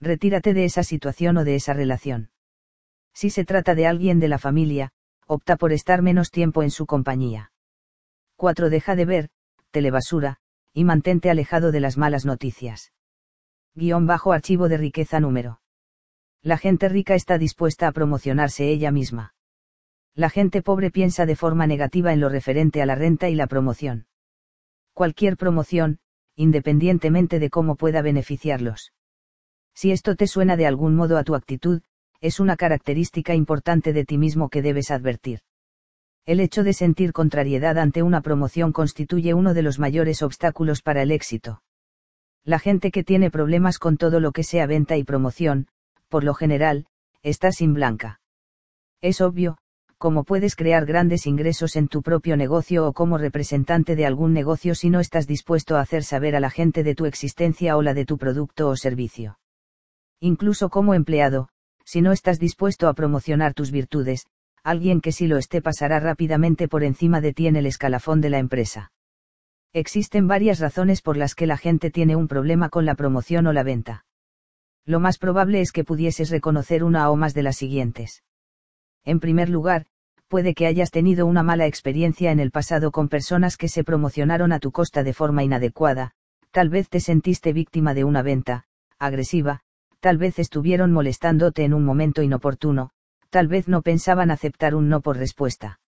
Retírate 0.00 0.52
de 0.52 0.64
esa 0.64 0.82
situación 0.82 1.38
o 1.38 1.44
de 1.44 1.54
esa 1.54 1.72
relación. 1.72 2.30
Si 3.14 3.30
se 3.30 3.44
trata 3.44 3.74
de 3.74 3.86
alguien 3.86 4.20
de 4.20 4.28
la 4.28 4.38
familia, 4.38 4.90
opta 5.26 5.56
por 5.56 5.72
estar 5.72 6.02
menos 6.02 6.30
tiempo 6.30 6.62
en 6.62 6.70
su 6.70 6.86
compañía. 6.86 7.52
4. 8.36 8.68
Deja 8.68 8.94
de 8.94 9.04
ver, 9.04 9.28
telebasura, 9.70 10.36
y 10.72 10.84
mantente 10.84 11.30
alejado 11.30 11.72
de 11.72 11.80
las 11.80 11.96
malas 11.96 12.26
noticias. 12.26 12.92
Guión 13.74 14.06
bajo 14.06 14.32
archivo 14.32 14.68
de 14.68 14.76
riqueza 14.76 15.20
número. 15.20 15.60
La 16.46 16.58
gente 16.58 16.88
rica 16.88 17.16
está 17.16 17.38
dispuesta 17.38 17.88
a 17.88 17.92
promocionarse 17.92 18.68
ella 18.68 18.92
misma. 18.92 19.34
La 20.14 20.30
gente 20.30 20.62
pobre 20.62 20.92
piensa 20.92 21.26
de 21.26 21.34
forma 21.34 21.66
negativa 21.66 22.12
en 22.12 22.20
lo 22.20 22.28
referente 22.28 22.80
a 22.80 22.86
la 22.86 22.94
renta 22.94 23.28
y 23.28 23.34
la 23.34 23.48
promoción 23.48 24.06
cualquier 24.94 25.36
promoción, 25.36 25.98
independientemente 26.36 27.40
de 27.40 27.50
cómo 27.50 27.74
pueda 27.74 28.00
beneficiarlos. 28.00 28.92
Si 29.74 29.90
esto 29.90 30.14
te 30.14 30.28
suena 30.28 30.56
de 30.56 30.68
algún 30.68 30.94
modo 30.94 31.18
a 31.18 31.24
tu 31.24 31.34
actitud, 31.34 31.82
es 32.20 32.38
una 32.38 32.56
característica 32.56 33.34
importante 33.34 33.92
de 33.92 34.04
ti 34.04 34.16
mismo 34.16 34.48
que 34.48 34.62
debes 34.62 34.92
advertir. 34.92 35.40
El 36.26 36.38
hecho 36.38 36.62
de 36.62 36.74
sentir 36.74 37.12
contrariedad 37.12 37.76
ante 37.76 38.04
una 38.04 38.20
promoción 38.20 38.70
constituye 38.70 39.34
uno 39.34 39.52
de 39.52 39.62
los 39.62 39.80
mayores 39.80 40.22
obstáculos 40.22 40.80
para 40.80 41.02
el 41.02 41.10
éxito. 41.10 41.62
La 42.44 42.60
gente 42.60 42.92
que 42.92 43.02
tiene 43.02 43.32
problemas 43.32 43.80
con 43.80 43.96
todo 43.96 44.20
lo 44.20 44.30
que 44.30 44.44
sea 44.44 44.66
venta 44.66 44.96
y 44.96 45.02
promoción, 45.02 45.66
por 46.08 46.24
lo 46.24 46.34
general, 46.34 46.86
está 47.22 47.52
sin 47.52 47.74
blanca. 47.74 48.20
Es 49.00 49.20
obvio, 49.20 49.58
cómo 49.98 50.24
puedes 50.24 50.56
crear 50.56 50.84
grandes 50.86 51.26
ingresos 51.26 51.76
en 51.76 51.88
tu 51.88 52.02
propio 52.02 52.36
negocio 52.36 52.86
o 52.86 52.92
como 52.92 53.18
representante 53.18 53.96
de 53.96 54.06
algún 54.06 54.32
negocio 54.32 54.74
si 54.74 54.90
no 54.90 55.00
estás 55.00 55.26
dispuesto 55.26 55.76
a 55.76 55.80
hacer 55.80 56.04
saber 56.04 56.36
a 56.36 56.40
la 56.40 56.50
gente 56.50 56.82
de 56.82 56.94
tu 56.94 57.06
existencia 57.06 57.76
o 57.76 57.82
la 57.82 57.94
de 57.94 58.04
tu 58.04 58.18
producto 58.18 58.68
o 58.68 58.76
servicio. 58.76 59.38
Incluso 60.20 60.70
como 60.70 60.94
empleado, 60.94 61.48
si 61.84 62.02
no 62.02 62.12
estás 62.12 62.38
dispuesto 62.38 62.88
a 62.88 62.94
promocionar 62.94 63.54
tus 63.54 63.70
virtudes, 63.70 64.26
alguien 64.62 65.00
que 65.00 65.12
si 65.12 65.28
lo 65.28 65.38
esté 65.38 65.62
pasará 65.62 66.00
rápidamente 66.00 66.68
por 66.68 66.82
encima 66.82 67.20
de 67.20 67.32
ti 67.32 67.46
en 67.46 67.56
el 67.56 67.66
escalafón 67.66 68.20
de 68.20 68.30
la 68.30 68.38
empresa. 68.38 68.92
Existen 69.72 70.26
varias 70.26 70.58
razones 70.58 71.02
por 71.02 71.16
las 71.16 71.34
que 71.34 71.46
la 71.46 71.56
gente 71.56 71.90
tiene 71.90 72.16
un 72.16 72.28
problema 72.28 72.68
con 72.68 72.84
la 72.84 72.94
promoción 72.94 73.46
o 73.46 73.52
la 73.52 73.62
venta. 73.62 74.04
Lo 74.86 75.00
más 75.00 75.18
probable 75.18 75.60
es 75.60 75.72
que 75.72 75.82
pudieses 75.82 76.30
reconocer 76.30 76.84
una 76.84 77.10
o 77.10 77.16
más 77.16 77.34
de 77.34 77.42
las 77.42 77.56
siguientes. 77.56 78.22
En 79.04 79.18
primer 79.18 79.48
lugar, 79.48 79.86
puede 80.28 80.54
que 80.54 80.66
hayas 80.66 80.92
tenido 80.92 81.26
una 81.26 81.42
mala 81.42 81.66
experiencia 81.66 82.30
en 82.30 82.38
el 82.38 82.52
pasado 82.52 82.92
con 82.92 83.08
personas 83.08 83.56
que 83.56 83.68
se 83.68 83.82
promocionaron 83.82 84.52
a 84.52 84.60
tu 84.60 84.70
costa 84.70 85.02
de 85.02 85.12
forma 85.12 85.42
inadecuada, 85.42 86.12
tal 86.52 86.68
vez 86.68 86.88
te 86.88 87.00
sentiste 87.00 87.52
víctima 87.52 87.94
de 87.94 88.04
una 88.04 88.22
venta, 88.22 88.64
agresiva, 88.98 89.60
tal 89.98 90.18
vez 90.18 90.38
estuvieron 90.38 90.92
molestándote 90.92 91.64
en 91.64 91.74
un 91.74 91.84
momento 91.84 92.22
inoportuno, 92.22 92.90
tal 93.30 93.48
vez 93.48 93.66
no 93.66 93.82
pensaban 93.82 94.30
aceptar 94.30 94.76
un 94.76 94.88
no 94.88 95.00
por 95.00 95.16
respuesta. 95.16 95.80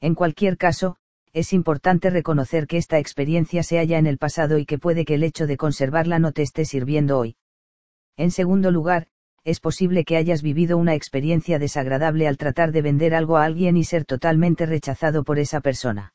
En 0.00 0.16
cualquier 0.16 0.56
caso, 0.56 0.96
es 1.32 1.52
importante 1.52 2.10
reconocer 2.10 2.66
que 2.66 2.76
esta 2.76 2.98
experiencia 2.98 3.62
se 3.62 3.78
halla 3.78 3.98
en 3.98 4.06
el 4.06 4.18
pasado 4.18 4.58
y 4.58 4.66
que 4.66 4.78
puede 4.78 5.04
que 5.04 5.14
el 5.14 5.22
hecho 5.22 5.46
de 5.46 5.56
conservarla 5.56 6.18
no 6.18 6.32
te 6.32 6.42
esté 6.42 6.64
sirviendo 6.64 7.18
hoy. 7.18 7.36
En 8.16 8.30
segundo 8.30 8.70
lugar, 8.70 9.08
es 9.44 9.60
posible 9.60 10.04
que 10.04 10.16
hayas 10.16 10.42
vivido 10.42 10.76
una 10.76 10.94
experiencia 10.94 11.58
desagradable 11.58 12.26
al 12.26 12.36
tratar 12.36 12.72
de 12.72 12.82
vender 12.82 13.14
algo 13.14 13.36
a 13.36 13.44
alguien 13.44 13.76
y 13.76 13.84
ser 13.84 14.04
totalmente 14.04 14.66
rechazado 14.66 15.22
por 15.22 15.38
esa 15.38 15.60
persona. 15.60 16.14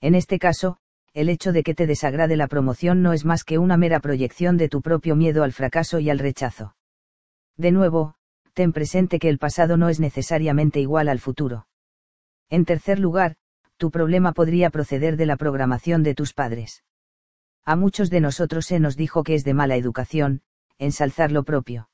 En 0.00 0.14
este 0.14 0.38
caso, 0.38 0.76
el 1.14 1.28
hecho 1.28 1.52
de 1.52 1.62
que 1.62 1.74
te 1.74 1.86
desagrade 1.86 2.36
la 2.36 2.48
promoción 2.48 3.02
no 3.02 3.12
es 3.12 3.24
más 3.24 3.44
que 3.44 3.58
una 3.58 3.76
mera 3.76 4.00
proyección 4.00 4.56
de 4.56 4.68
tu 4.68 4.82
propio 4.82 5.16
miedo 5.16 5.44
al 5.44 5.52
fracaso 5.52 5.98
y 5.98 6.10
al 6.10 6.18
rechazo. 6.18 6.74
De 7.56 7.70
nuevo, 7.70 8.16
ten 8.52 8.72
presente 8.72 9.18
que 9.18 9.28
el 9.28 9.38
pasado 9.38 9.76
no 9.76 9.88
es 9.88 10.00
necesariamente 10.00 10.80
igual 10.80 11.08
al 11.08 11.20
futuro. 11.20 11.66
En 12.50 12.64
tercer 12.64 12.98
lugar, 12.98 13.36
tu 13.76 13.90
problema 13.90 14.32
podría 14.32 14.70
proceder 14.70 15.16
de 15.16 15.26
la 15.26 15.36
programación 15.36 16.02
de 16.02 16.14
tus 16.14 16.34
padres. 16.34 16.84
A 17.64 17.76
muchos 17.76 18.10
de 18.10 18.20
nosotros 18.20 18.66
se 18.66 18.80
nos 18.80 18.96
dijo 18.96 19.22
que 19.22 19.34
es 19.34 19.44
de 19.44 19.54
mala 19.54 19.76
educación, 19.76 20.42
ensalzar 20.84 21.32
lo 21.32 21.44
propio. 21.44 21.88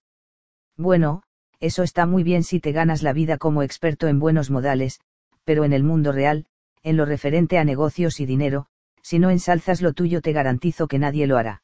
Bueno, 0.77 1.23
eso 1.61 1.83
está 1.83 2.07
muy 2.07 2.23
bien 2.23 2.43
si 2.43 2.61
te 2.61 2.73
ganas 2.73 3.03
la 3.03 3.13
vida 3.13 3.39
como 3.39 3.63
experto 3.63 4.07
en 4.07 4.19
buenos 4.19 4.51
modales, 4.51 5.01
pero 5.45 5.65
en 5.65 5.73
el 5.73 5.83
mundo 5.83 6.13
real, 6.13 6.47
en 6.83 6.97
lo 6.97 7.05
referente 7.05 7.59
a 7.59 7.65
negocios 7.65 8.21
y 8.21 8.27
dinero, 8.27 8.67
si 9.03 9.19
no 9.19 9.31
ensalzas 9.31 9.83
lo 9.83 9.93
tuyo 9.93 10.21
te 10.21 10.33
garantizo 10.33 10.87
que 10.87 10.99
nadie 10.99 11.27
lo 11.27 11.37
hará. 11.37 11.63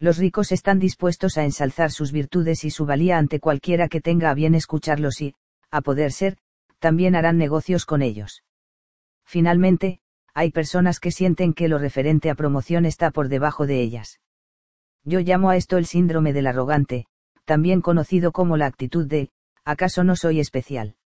Los 0.00 0.18
ricos 0.18 0.50
están 0.52 0.80
dispuestos 0.80 1.38
a 1.38 1.44
ensalzar 1.44 1.92
sus 1.92 2.10
virtudes 2.10 2.64
y 2.64 2.70
su 2.70 2.84
valía 2.84 3.18
ante 3.18 3.40
cualquiera 3.40 3.88
que 3.88 4.00
tenga 4.00 4.30
a 4.30 4.34
bien 4.34 4.54
escucharlos 4.54 5.20
y, 5.20 5.34
a 5.70 5.80
poder 5.80 6.12
ser, 6.12 6.36
también 6.78 7.14
harán 7.14 7.38
negocios 7.38 7.86
con 7.86 8.02
ellos. 8.02 8.42
Finalmente, 9.24 10.00
hay 10.34 10.50
personas 10.50 10.98
que 10.98 11.12
sienten 11.12 11.54
que 11.54 11.68
lo 11.68 11.78
referente 11.78 12.28
a 12.28 12.34
promoción 12.34 12.84
está 12.84 13.12
por 13.12 13.28
debajo 13.28 13.66
de 13.66 13.80
ellas. 13.80 14.20
Yo 15.04 15.20
llamo 15.20 15.50
a 15.50 15.56
esto 15.56 15.76
el 15.76 15.86
síndrome 15.86 16.32
del 16.32 16.46
arrogante, 16.46 17.06
también 17.44 17.80
conocido 17.82 18.32
como 18.32 18.56
la 18.56 18.66
actitud 18.66 19.06
de, 19.06 19.30
¿acaso 19.64 20.02
no 20.02 20.16
soy 20.16 20.40
especial? 20.40 20.96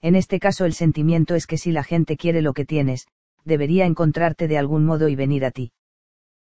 En 0.00 0.14
este 0.14 0.38
caso 0.38 0.64
el 0.64 0.74
sentimiento 0.74 1.34
es 1.34 1.46
que 1.46 1.58
si 1.58 1.72
la 1.72 1.82
gente 1.82 2.16
quiere 2.16 2.42
lo 2.42 2.52
que 2.52 2.64
tienes, 2.64 3.06
debería 3.44 3.86
encontrarte 3.86 4.46
de 4.46 4.58
algún 4.58 4.84
modo 4.84 5.08
y 5.08 5.16
venir 5.16 5.44
a 5.44 5.50
ti. 5.50 5.72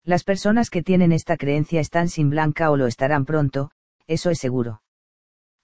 Las 0.03 0.23
personas 0.23 0.69
que 0.69 0.83
tienen 0.83 1.11
esta 1.11 1.37
creencia 1.37 1.79
están 1.79 2.09
sin 2.09 2.29
blanca 2.29 2.69
o 2.71 2.77
lo 2.77 2.87
estarán 2.87 3.25
pronto, 3.25 3.71
eso 4.05 4.29
es 4.29 4.39
seguro. 4.39 4.81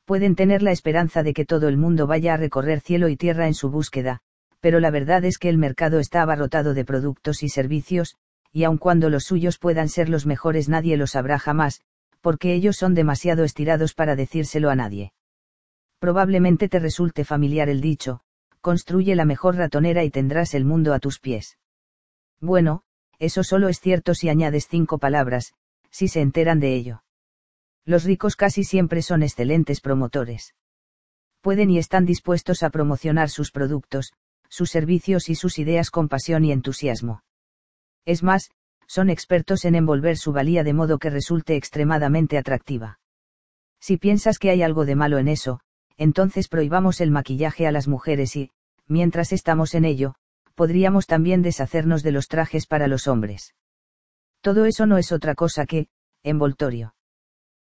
Pueden 0.05 0.35
tener 0.35 0.61
la 0.61 0.71
esperanza 0.71 1.23
de 1.23 1.33
que 1.33 1.45
todo 1.45 1.67
el 1.67 1.77
mundo 1.77 2.07
vaya 2.07 2.33
a 2.33 2.37
recorrer 2.37 2.81
cielo 2.81 3.07
y 3.07 3.15
tierra 3.15 3.47
en 3.47 3.53
su 3.53 3.69
búsqueda, 3.69 4.19
pero 4.59 4.79
la 4.79 4.91
verdad 4.91 5.23
es 5.25 5.37
que 5.37 5.49
el 5.49 5.57
mercado 5.57 5.99
está 5.99 6.21
abarrotado 6.21 6.73
de 6.73 6.85
productos 6.85 7.43
y 7.43 7.49
servicios, 7.49 8.15
y 8.53 8.63
aun 8.63 8.77
cuando 8.77 9.09
los 9.09 9.25
suyos 9.25 9.57
puedan 9.57 9.89
ser 9.89 10.07
los 10.07 10.27
mejores 10.27 10.69
nadie 10.69 10.95
los 10.95 11.11
sabrá 11.11 11.39
jamás, 11.39 11.81
porque 12.21 12.53
ellos 12.53 12.77
son 12.77 12.93
demasiado 12.93 13.43
estirados 13.43 13.95
para 13.95 14.15
decírselo 14.15 14.69
a 14.69 14.75
nadie. 14.75 15.11
Probablemente 15.99 16.69
te 16.69 16.79
resulte 16.79 17.25
familiar 17.25 17.67
el 17.67 17.81
dicho, 17.81 18.21
construye 18.61 19.15
la 19.15 19.25
mejor 19.25 19.55
ratonera 19.55 20.03
y 20.03 20.11
tendrás 20.11 20.53
el 20.53 20.65
mundo 20.65 20.93
a 20.93 20.99
tus 20.99 21.19
pies. 21.19 21.57
Bueno, 22.39 22.83
eso 23.19 23.43
solo 23.43 23.69
es 23.69 23.79
cierto 23.79 24.13
si 24.13 24.29
añades 24.29 24.67
cinco 24.69 24.99
palabras, 24.99 25.53
si 25.89 26.07
se 26.07 26.21
enteran 26.21 26.59
de 26.59 26.75
ello. 26.75 27.03
Los 27.85 28.03
ricos 28.03 28.35
casi 28.35 28.63
siempre 28.63 29.01
son 29.01 29.23
excelentes 29.23 29.81
promotores. 29.81 30.53
Pueden 31.41 31.69
y 31.69 31.77
están 31.79 32.05
dispuestos 32.05 32.63
a 32.63 32.69
promocionar 32.69 33.29
sus 33.29 33.51
productos, 33.51 34.13
sus 34.47 34.69
servicios 34.69 35.29
y 35.29 35.35
sus 35.35 35.57
ideas 35.57 35.89
con 35.89 36.07
pasión 36.07 36.45
y 36.45 36.51
entusiasmo. 36.51 37.23
Es 38.05 38.23
más, 38.23 38.51
son 38.87 39.09
expertos 39.09 39.65
en 39.65 39.75
envolver 39.75 40.17
su 40.17 40.33
valía 40.33 40.63
de 40.63 40.73
modo 40.73 40.99
que 40.99 41.09
resulte 41.09 41.55
extremadamente 41.55 42.37
atractiva. 42.37 42.99
Si 43.79 43.97
piensas 43.97 44.39
que 44.39 44.49
hay 44.49 44.61
algo 44.61 44.85
de 44.85 44.95
malo 44.95 45.17
en 45.17 45.27
eso, 45.27 45.59
entonces 45.97 46.47
prohibamos 46.47 47.01
el 47.01 47.11
maquillaje 47.11 47.67
a 47.67 47.71
las 47.71 47.87
mujeres 47.87 48.35
y, 48.35 48.51
mientras 48.87 49.31
estamos 49.31 49.75
en 49.75 49.85
ello, 49.85 50.15
podríamos 50.55 51.07
también 51.07 51.41
deshacernos 51.41 52.03
de 52.03 52.11
los 52.11 52.27
trajes 52.27 52.67
para 52.67 52.87
los 52.87 53.07
hombres. 53.07 53.55
Todo 54.41 54.65
eso 54.65 54.85
no 54.85 54.97
es 54.97 55.11
otra 55.11 55.35
cosa 55.35 55.65
que, 55.65 55.87
envoltorio. 56.23 56.95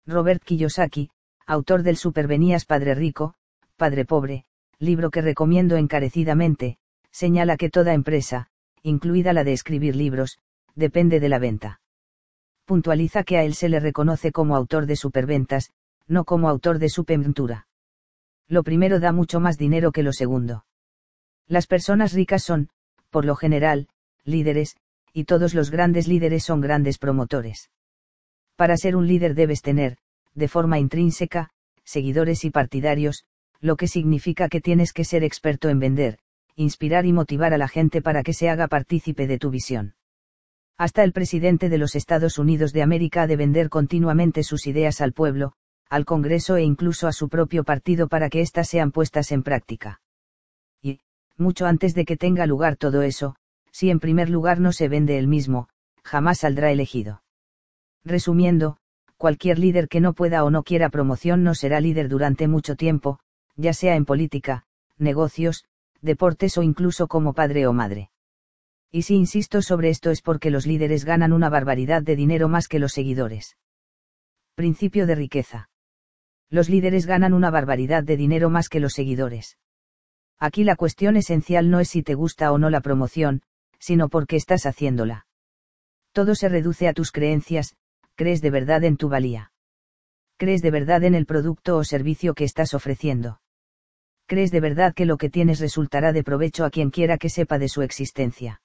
Robert 0.05 0.43
Kiyosaki, 0.43 1.09
autor 1.45 1.83
del 1.83 1.97
Supervenías 1.97 2.65
Padre 2.65 2.95
Rico, 2.95 3.35
Padre 3.77 4.05
Pobre, 4.05 4.45
libro 4.79 5.11
que 5.11 5.21
recomiendo 5.21 5.77
encarecidamente, 5.77 6.77
señala 7.11 7.57
que 7.57 7.69
toda 7.69 7.93
empresa, 7.93 8.47
incluida 8.83 9.33
la 9.33 9.43
de 9.43 9.53
escribir 9.53 9.95
libros, 9.95 10.37
depende 10.75 11.19
de 11.19 11.29
la 11.29 11.39
venta. 11.39 11.81
Puntualiza 12.65 13.23
que 13.23 13.37
a 13.37 13.43
él 13.43 13.55
se 13.55 13.69
le 13.69 13.79
reconoce 13.79 14.31
como 14.31 14.55
autor 14.55 14.85
de 14.85 14.95
superventas, 14.95 15.71
no 16.07 16.25
como 16.25 16.49
autor 16.49 16.79
de 16.79 16.89
superventura. 16.89 17.67
Lo 18.47 18.63
primero 18.63 18.99
da 18.99 19.11
mucho 19.11 19.39
más 19.39 19.57
dinero 19.57 19.91
que 19.91 20.03
lo 20.03 20.11
segundo. 20.11 20.65
Las 21.47 21.65
personas 21.65 22.13
ricas 22.13 22.43
son, 22.43 22.69
por 23.09 23.25
lo 23.25 23.35
general, 23.35 23.87
líderes, 24.25 24.75
y 25.13 25.25
todos 25.25 25.53
los 25.53 25.71
grandes 25.71 26.07
líderes 26.07 26.43
son 26.43 26.61
grandes 26.61 26.97
promotores. 26.97 27.69
Para 28.55 28.77
ser 28.77 28.95
un 28.95 29.07
líder 29.07 29.33
debes 29.33 29.61
tener, 29.61 29.97
de 30.35 30.47
forma 30.47 30.79
intrínseca, 30.79 31.51
seguidores 31.83 32.43
y 32.43 32.49
partidarios, 32.49 33.25
lo 33.59 33.75
que 33.75 33.87
significa 33.87 34.49
que 34.49 34.61
tienes 34.61 34.93
que 34.93 35.05
ser 35.05 35.23
experto 35.23 35.69
en 35.69 35.79
vender, 35.79 36.19
inspirar 36.55 37.05
y 37.05 37.13
motivar 37.13 37.53
a 37.53 37.57
la 37.57 37.67
gente 37.67 38.01
para 38.01 38.23
que 38.23 38.33
se 38.33 38.49
haga 38.49 38.67
partícipe 38.67 39.27
de 39.27 39.39
tu 39.39 39.49
visión. 39.49 39.95
Hasta 40.77 41.03
el 41.03 41.13
presidente 41.13 41.69
de 41.69 41.77
los 41.77 41.95
Estados 41.95 42.37
Unidos 42.37 42.73
de 42.73 42.81
América 42.81 43.23
ha 43.23 43.27
de 43.27 43.35
vender 43.35 43.69
continuamente 43.69 44.43
sus 44.43 44.67
ideas 44.67 45.01
al 45.01 45.13
pueblo, 45.13 45.53
al 45.89 46.05
Congreso 46.05 46.55
e 46.55 46.63
incluso 46.63 47.07
a 47.07 47.13
su 47.13 47.29
propio 47.29 47.63
partido 47.63 48.07
para 48.07 48.29
que 48.29 48.41
éstas 48.41 48.69
sean 48.69 48.91
puestas 48.91 49.31
en 49.31 49.43
práctica. 49.43 50.01
Y, 50.81 50.99
mucho 51.37 51.65
antes 51.67 51.93
de 51.93 52.05
que 52.05 52.17
tenga 52.17 52.45
lugar 52.47 52.75
todo 52.75 53.03
eso, 53.03 53.35
si 53.71 53.89
en 53.89 53.99
primer 53.99 54.29
lugar 54.29 54.59
no 54.59 54.71
se 54.71 54.87
vende 54.87 55.17
él 55.17 55.27
mismo, 55.27 55.69
jamás 56.03 56.39
saldrá 56.39 56.71
elegido. 56.71 57.23
Resumiendo, 58.03 58.77
cualquier 59.17 59.59
líder 59.59 59.87
que 59.87 60.01
no 60.01 60.13
pueda 60.13 60.43
o 60.43 60.49
no 60.49 60.63
quiera 60.63 60.89
promoción 60.89 61.43
no 61.43 61.55
será 61.55 61.79
líder 61.79 62.09
durante 62.09 62.47
mucho 62.47 62.75
tiempo, 62.75 63.19
ya 63.55 63.73
sea 63.73 63.95
en 63.95 64.05
política, 64.05 64.65
negocios, 64.97 65.65
deportes 66.03 66.57
o 66.57 66.63
incluso 66.63 67.07
como 67.07 67.33
padre 67.33 67.65
o 67.65 67.73
madre. 67.73 68.11
Y 68.91 69.01
si 69.01 69.15
insisto 69.15 69.63
sobre 69.63 69.89
esto 69.89 70.11
es 70.11 70.21
porque 70.21 70.51
los 70.51 70.67
líderes 70.67 71.03
ganan 71.03 71.33
una 71.33 71.49
barbaridad 71.49 72.03
de 72.03 72.15
dinero 72.15 72.47
más 72.47 72.67
que 72.67 72.77
los 72.77 72.93
seguidores. 72.93 73.57
Principio 74.55 75.07
de 75.07 75.15
riqueza. 75.15 75.69
Los 76.51 76.69
líderes 76.69 77.07
ganan 77.07 77.33
una 77.33 77.49
barbaridad 77.49 78.03
de 78.03 78.17
dinero 78.17 78.51
más 78.51 78.69
que 78.69 78.79
los 78.79 78.93
seguidores. 78.93 79.57
Aquí 80.39 80.63
la 80.63 80.75
cuestión 80.75 81.17
esencial 81.17 81.71
no 81.71 81.79
es 81.79 81.89
si 81.89 82.03
te 82.03 82.13
gusta 82.13 82.51
o 82.51 82.59
no 82.59 82.69
la 82.69 82.81
promoción, 82.81 83.41
sino 83.79 84.09
por 84.09 84.27
qué 84.27 84.35
estás 84.35 84.65
haciéndola. 84.65 85.25
Todo 86.11 86.35
se 86.35 86.49
reduce 86.49 86.87
a 86.87 86.93
tus 86.93 87.11
creencias, 87.11 87.75
crees 88.15 88.41
de 88.41 88.51
verdad 88.51 88.83
en 88.83 88.97
tu 88.97 89.09
valía. 89.09 89.51
Crees 90.37 90.61
de 90.61 90.69
verdad 90.69 91.03
en 91.03 91.15
el 91.15 91.25
producto 91.25 91.77
o 91.77 91.83
servicio 91.83 92.35
que 92.35 92.43
estás 92.43 92.73
ofreciendo. 92.73 93.39
Crees 94.25 94.51
de 94.51 94.59
verdad 94.59 94.93
que 94.93 95.05
lo 95.05 95.17
que 95.17 95.29
tienes 95.29 95.59
resultará 95.59 96.13
de 96.13 96.23
provecho 96.23 96.65
a 96.65 96.69
quien 96.69 96.89
quiera 96.89 97.17
que 97.17 97.29
sepa 97.29 97.59
de 97.59 97.67
su 97.67 97.81
existencia. 97.81 98.61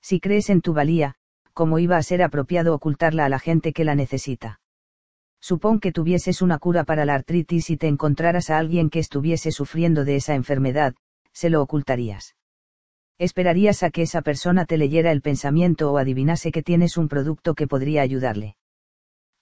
Si 0.00 0.18
crees 0.18 0.50
en 0.50 0.60
tu 0.60 0.74
valía, 0.74 1.14
¿cómo 1.52 1.78
iba 1.78 1.96
a 1.96 2.02
ser 2.02 2.22
apropiado 2.22 2.74
ocultarla 2.74 3.24
a 3.24 3.28
la 3.28 3.38
gente 3.38 3.72
que 3.72 3.84
la 3.84 3.94
necesita? 3.94 4.60
Supón 5.40 5.80
que 5.80 5.92
tuvieses 5.92 6.42
una 6.42 6.58
cura 6.58 6.84
para 6.84 7.04
la 7.04 7.14
artritis 7.14 7.70
y 7.70 7.76
te 7.76 7.88
encontraras 7.88 8.50
a 8.50 8.58
alguien 8.58 8.90
que 8.90 8.98
estuviese 8.98 9.50
sufriendo 9.52 10.04
de 10.04 10.16
esa 10.16 10.34
enfermedad, 10.34 10.94
se 11.32 11.50
lo 11.50 11.62
ocultarías. 11.62 12.36
Esperarías 13.18 13.82
a 13.82 13.90
que 13.90 14.02
esa 14.02 14.22
persona 14.22 14.64
te 14.64 14.78
leyera 14.78 15.12
el 15.12 15.20
pensamiento 15.20 15.92
o 15.92 15.98
adivinase 15.98 16.50
que 16.50 16.62
tienes 16.62 16.96
un 16.96 17.08
producto 17.08 17.54
que 17.54 17.66
podría 17.66 18.02
ayudarle. 18.02 18.56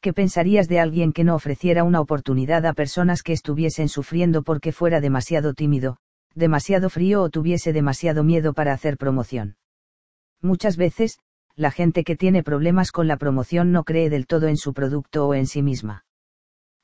¿Qué 0.02 0.14
pensarías 0.14 0.66
de 0.66 0.80
alguien 0.80 1.12
que 1.12 1.24
no 1.24 1.34
ofreciera 1.34 1.84
una 1.84 2.00
oportunidad 2.00 2.64
a 2.64 2.72
personas 2.72 3.22
que 3.22 3.34
estuviesen 3.34 3.88
sufriendo 3.88 4.42
porque 4.42 4.72
fuera 4.72 5.00
demasiado 5.00 5.52
tímido, 5.52 5.98
demasiado 6.34 6.88
frío 6.88 7.22
o 7.22 7.30
tuviese 7.30 7.72
demasiado 7.72 8.24
miedo 8.24 8.54
para 8.54 8.72
hacer 8.72 8.96
promoción. 8.96 9.56
Muchas 10.40 10.76
veces, 10.76 11.18
la 11.54 11.70
gente 11.70 12.04
que 12.04 12.16
tiene 12.16 12.42
problemas 12.42 12.92
con 12.92 13.08
la 13.08 13.18
promoción 13.18 13.72
no 13.72 13.84
cree 13.84 14.08
del 14.08 14.26
todo 14.26 14.48
en 14.48 14.56
su 14.56 14.72
producto 14.72 15.26
o 15.26 15.34
en 15.34 15.46
sí 15.46 15.62
misma. 15.62 16.04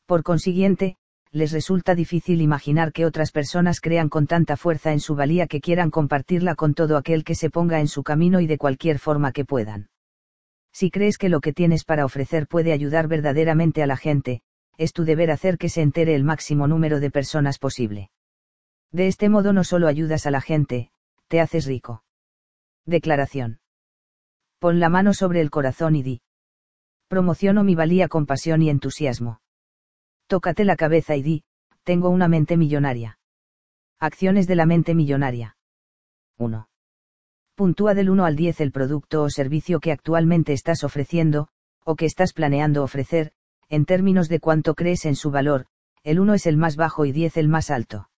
Por 0.05 0.23
consiguiente, 0.23 0.97
les 1.33 1.53
resulta 1.53 1.95
difícil 1.95 2.43
imaginar 2.43 2.93
que 2.93 3.07
otras 3.07 3.33
personas 3.33 3.81
crean 3.81 4.09
con 4.09 4.27
tanta 4.27 4.57
fuerza 4.57 4.93
en 4.93 5.01
su 5.01 5.15
valía 5.15 5.47
que 5.47 5.61
quieran 5.61 5.91
compartirla 5.91 6.55
con 6.55 6.75
todo 6.75 6.97
aquel 6.97 7.25
que 7.25 7.35
se 7.35 7.51
ponga 7.51 7.81
en 7.81 7.89
su 7.89 8.03
camino 8.03 8.41
y 8.41 8.47
de 8.47 8.59
cualquier 8.59 8.99
forma 8.99 9.33
que 9.33 9.45
puedan. 9.45 9.89
Si 10.79 10.91
crees 10.91 11.17
que 11.17 11.31
lo 11.31 11.41
que 11.41 11.55
tienes 11.55 11.85
para 11.85 12.05
ofrecer 12.05 12.47
puede 12.47 12.71
ayudar 12.71 13.09
verdaderamente 13.09 13.83
a 13.83 13.87
la 13.87 13.97
gente, 13.97 14.43
es 14.77 14.93
tu 14.93 15.05
deber 15.05 15.31
hacer 15.31 15.57
que 15.57 15.71
se 15.71 15.81
entere 15.81 16.15
el 16.15 16.23
máximo 16.23 16.69
número 16.69 17.01
de 17.01 17.11
personas 17.11 17.59
posible. 17.59 18.11
De 18.93 19.07
este 19.07 19.31
modo 19.31 19.55
no 19.55 19.65
solo 19.65 19.89
ayudas 19.89 20.27
a 20.27 20.31
la 20.31 20.43
gente, 20.43 20.91
te 21.29 21.41
haces 21.41 21.65
rico. 21.65 22.05
Declaración. 22.85 23.59
Pon 24.59 24.79
la 24.79 24.91
mano 24.91 25.15
sobre 25.15 25.41
el 25.41 25.49
corazón 25.49 25.97
y 25.97 26.03
di. 26.03 26.21
Promociono 27.09 27.65
mi 27.65 27.75
valía 27.75 28.09
con 28.09 28.27
pasión 28.27 28.61
y 28.61 28.69
entusiasmo. 28.69 29.41
Tócate 30.27 30.67
la 30.67 30.77
cabeza 30.77 31.17
y 31.17 31.23
di, 31.23 31.45
tengo 31.85 32.11
una 32.11 32.29
mente 32.29 32.59
millonaria. 32.59 33.19
Acciones 33.99 34.47
de 34.47 34.57
la 34.57 34.67
mente 34.67 34.95
millonaria. 34.95 35.57
1. 36.37 36.69
Puntúa 37.57 37.95
del 37.95 38.11
1 38.11 38.27
al 38.27 38.37
10 38.37 38.61
el 38.61 38.71
producto 38.71 39.23
o 39.23 39.31
servicio 39.31 39.81
que 39.81 39.91
actualmente 39.91 40.53
estás 40.53 40.85
ofreciendo, 40.85 41.49
o 41.85 41.97
que 41.97 42.05
estás 42.05 42.35
planeando 42.35 42.83
ofrecer, 42.83 43.33
en 43.71 43.87
términos 43.87 44.29
de 44.29 44.41
cuánto 44.41 44.75
crees 44.75 45.07
en 45.07 45.17
su 45.17 45.31
valor, 45.31 45.65
el 46.05 46.21
1 46.21 46.35
es 46.35 46.47
el 46.47 46.59
más 46.59 46.77
bajo 46.77 47.07
y 47.07 47.13
10 47.13 47.39
el 47.39 47.49
más 47.49 47.71
alto. 47.71 48.11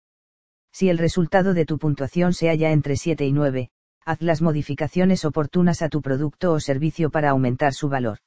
Si 0.71 0.89
el 0.89 0.97
resultado 0.97 1.53
de 1.53 1.65
tu 1.65 1.77
puntuación 1.77 2.33
se 2.33 2.47
halla 2.47 2.71
entre 2.71 2.95
7 2.95 3.27
y 3.27 3.31
9, 3.31 3.69
haz 4.05 4.21
las 4.23 4.41
modificaciones 4.41 5.23
oportunas 5.23 5.83
a 5.83 5.89
tu 5.89 6.01
producto 6.01 6.51
o 6.53 6.59
servicio 6.59 7.11
para 7.11 7.29
aumentar 7.29 7.75
su 7.75 7.89
valor. 7.89 8.17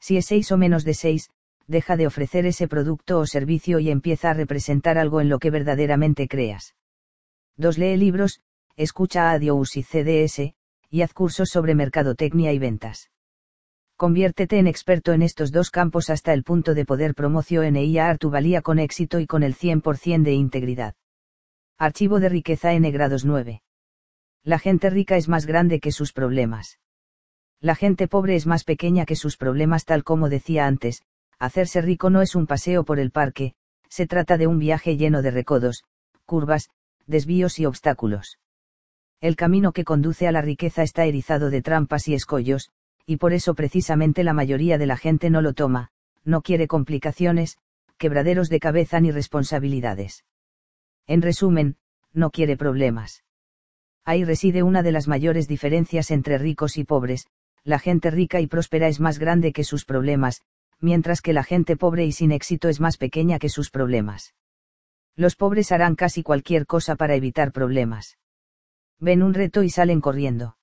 Si 0.00 0.16
es 0.16 0.26
6 0.26 0.50
o 0.50 0.56
menos 0.56 0.82
de 0.82 0.94
6, 0.94 1.30
deja 1.68 1.96
de 1.96 2.08
ofrecer 2.08 2.44
ese 2.44 2.66
producto 2.66 3.20
o 3.20 3.26
servicio 3.26 3.78
y 3.78 3.88
empieza 3.88 4.30
a 4.30 4.34
representar 4.34 4.98
algo 4.98 5.20
en 5.20 5.28
lo 5.28 5.38
que 5.38 5.50
verdaderamente 5.50 6.26
creas. 6.26 6.74
2. 7.56 7.78
Lee 7.78 7.96
libros, 7.96 8.40
escucha 8.76 9.30
audios 9.30 9.76
y 9.76 9.82
CDS, 9.82 10.54
y 10.90 11.02
haz 11.02 11.12
cursos 11.12 11.48
sobre 11.48 11.74
mercadotecnia 11.74 12.52
y 12.52 12.58
ventas. 12.58 13.10
Conviértete 13.96 14.58
en 14.58 14.66
experto 14.66 15.12
en 15.12 15.22
estos 15.22 15.52
dos 15.52 15.70
campos 15.70 16.10
hasta 16.10 16.32
el 16.32 16.42
punto 16.42 16.74
de 16.74 16.84
poder 16.84 17.14
promocionar 17.14 18.18
tu 18.18 18.30
valía 18.30 18.60
con 18.60 18.80
éxito 18.80 19.20
y 19.20 19.26
con 19.26 19.44
el 19.44 19.54
100% 19.54 20.22
de 20.22 20.32
integridad. 20.32 20.94
Archivo 21.78 22.18
de 22.18 22.28
riqueza 22.28 22.72
N 22.72 22.90
grados 22.90 23.24
9. 23.24 23.62
La 24.42 24.58
gente 24.58 24.90
rica 24.90 25.16
es 25.16 25.28
más 25.28 25.46
grande 25.46 25.78
que 25.78 25.92
sus 25.92 26.12
problemas. 26.12 26.78
La 27.60 27.76
gente 27.76 28.08
pobre 28.08 28.34
es 28.34 28.46
más 28.46 28.64
pequeña 28.64 29.06
que 29.06 29.16
sus 29.16 29.36
problemas 29.36 29.84
tal 29.84 30.04
como 30.04 30.28
decía 30.28 30.66
antes, 30.66 31.02
hacerse 31.38 31.80
rico 31.80 32.10
no 32.10 32.20
es 32.20 32.34
un 32.34 32.46
paseo 32.46 32.84
por 32.84 32.98
el 32.98 33.10
parque, 33.10 33.54
se 33.88 34.06
trata 34.06 34.36
de 34.36 34.48
un 34.48 34.58
viaje 34.58 34.96
lleno 34.96 35.22
de 35.22 35.30
recodos, 35.30 35.84
curvas, 36.26 36.68
desvíos 37.06 37.58
y 37.58 37.66
obstáculos. 37.66 38.38
El 39.24 39.36
camino 39.36 39.72
que 39.72 39.84
conduce 39.84 40.28
a 40.28 40.32
la 40.32 40.42
riqueza 40.42 40.82
está 40.82 41.06
erizado 41.06 41.48
de 41.48 41.62
trampas 41.62 42.08
y 42.08 42.14
escollos, 42.14 42.68
y 43.06 43.16
por 43.16 43.32
eso 43.32 43.54
precisamente 43.54 44.22
la 44.22 44.34
mayoría 44.34 44.76
de 44.76 44.84
la 44.84 44.98
gente 44.98 45.30
no 45.30 45.40
lo 45.40 45.54
toma, 45.54 45.92
no 46.24 46.42
quiere 46.42 46.68
complicaciones, 46.68 47.56
quebraderos 47.96 48.50
de 48.50 48.60
cabeza 48.60 49.00
ni 49.00 49.12
responsabilidades. 49.12 50.26
En 51.06 51.22
resumen, 51.22 51.78
no 52.12 52.28
quiere 52.28 52.58
problemas. 52.58 53.24
Ahí 54.04 54.24
reside 54.24 54.62
una 54.62 54.82
de 54.82 54.92
las 54.92 55.08
mayores 55.08 55.48
diferencias 55.48 56.10
entre 56.10 56.36
ricos 56.36 56.76
y 56.76 56.84
pobres, 56.84 57.26
la 57.62 57.78
gente 57.78 58.10
rica 58.10 58.42
y 58.42 58.46
próspera 58.46 58.88
es 58.88 59.00
más 59.00 59.18
grande 59.18 59.54
que 59.54 59.64
sus 59.64 59.86
problemas, 59.86 60.42
mientras 60.80 61.22
que 61.22 61.32
la 61.32 61.44
gente 61.44 61.78
pobre 61.78 62.04
y 62.04 62.12
sin 62.12 62.30
éxito 62.30 62.68
es 62.68 62.78
más 62.78 62.98
pequeña 62.98 63.38
que 63.38 63.48
sus 63.48 63.70
problemas. 63.70 64.34
Los 65.16 65.34
pobres 65.34 65.72
harán 65.72 65.94
casi 65.94 66.22
cualquier 66.22 66.66
cosa 66.66 66.94
para 66.94 67.14
evitar 67.14 67.52
problemas. 67.52 68.18
Ven 69.00 69.22
un 69.22 69.34
reto 69.34 69.62
y 69.62 69.70
salen 69.70 70.00
corriendo. 70.00 70.56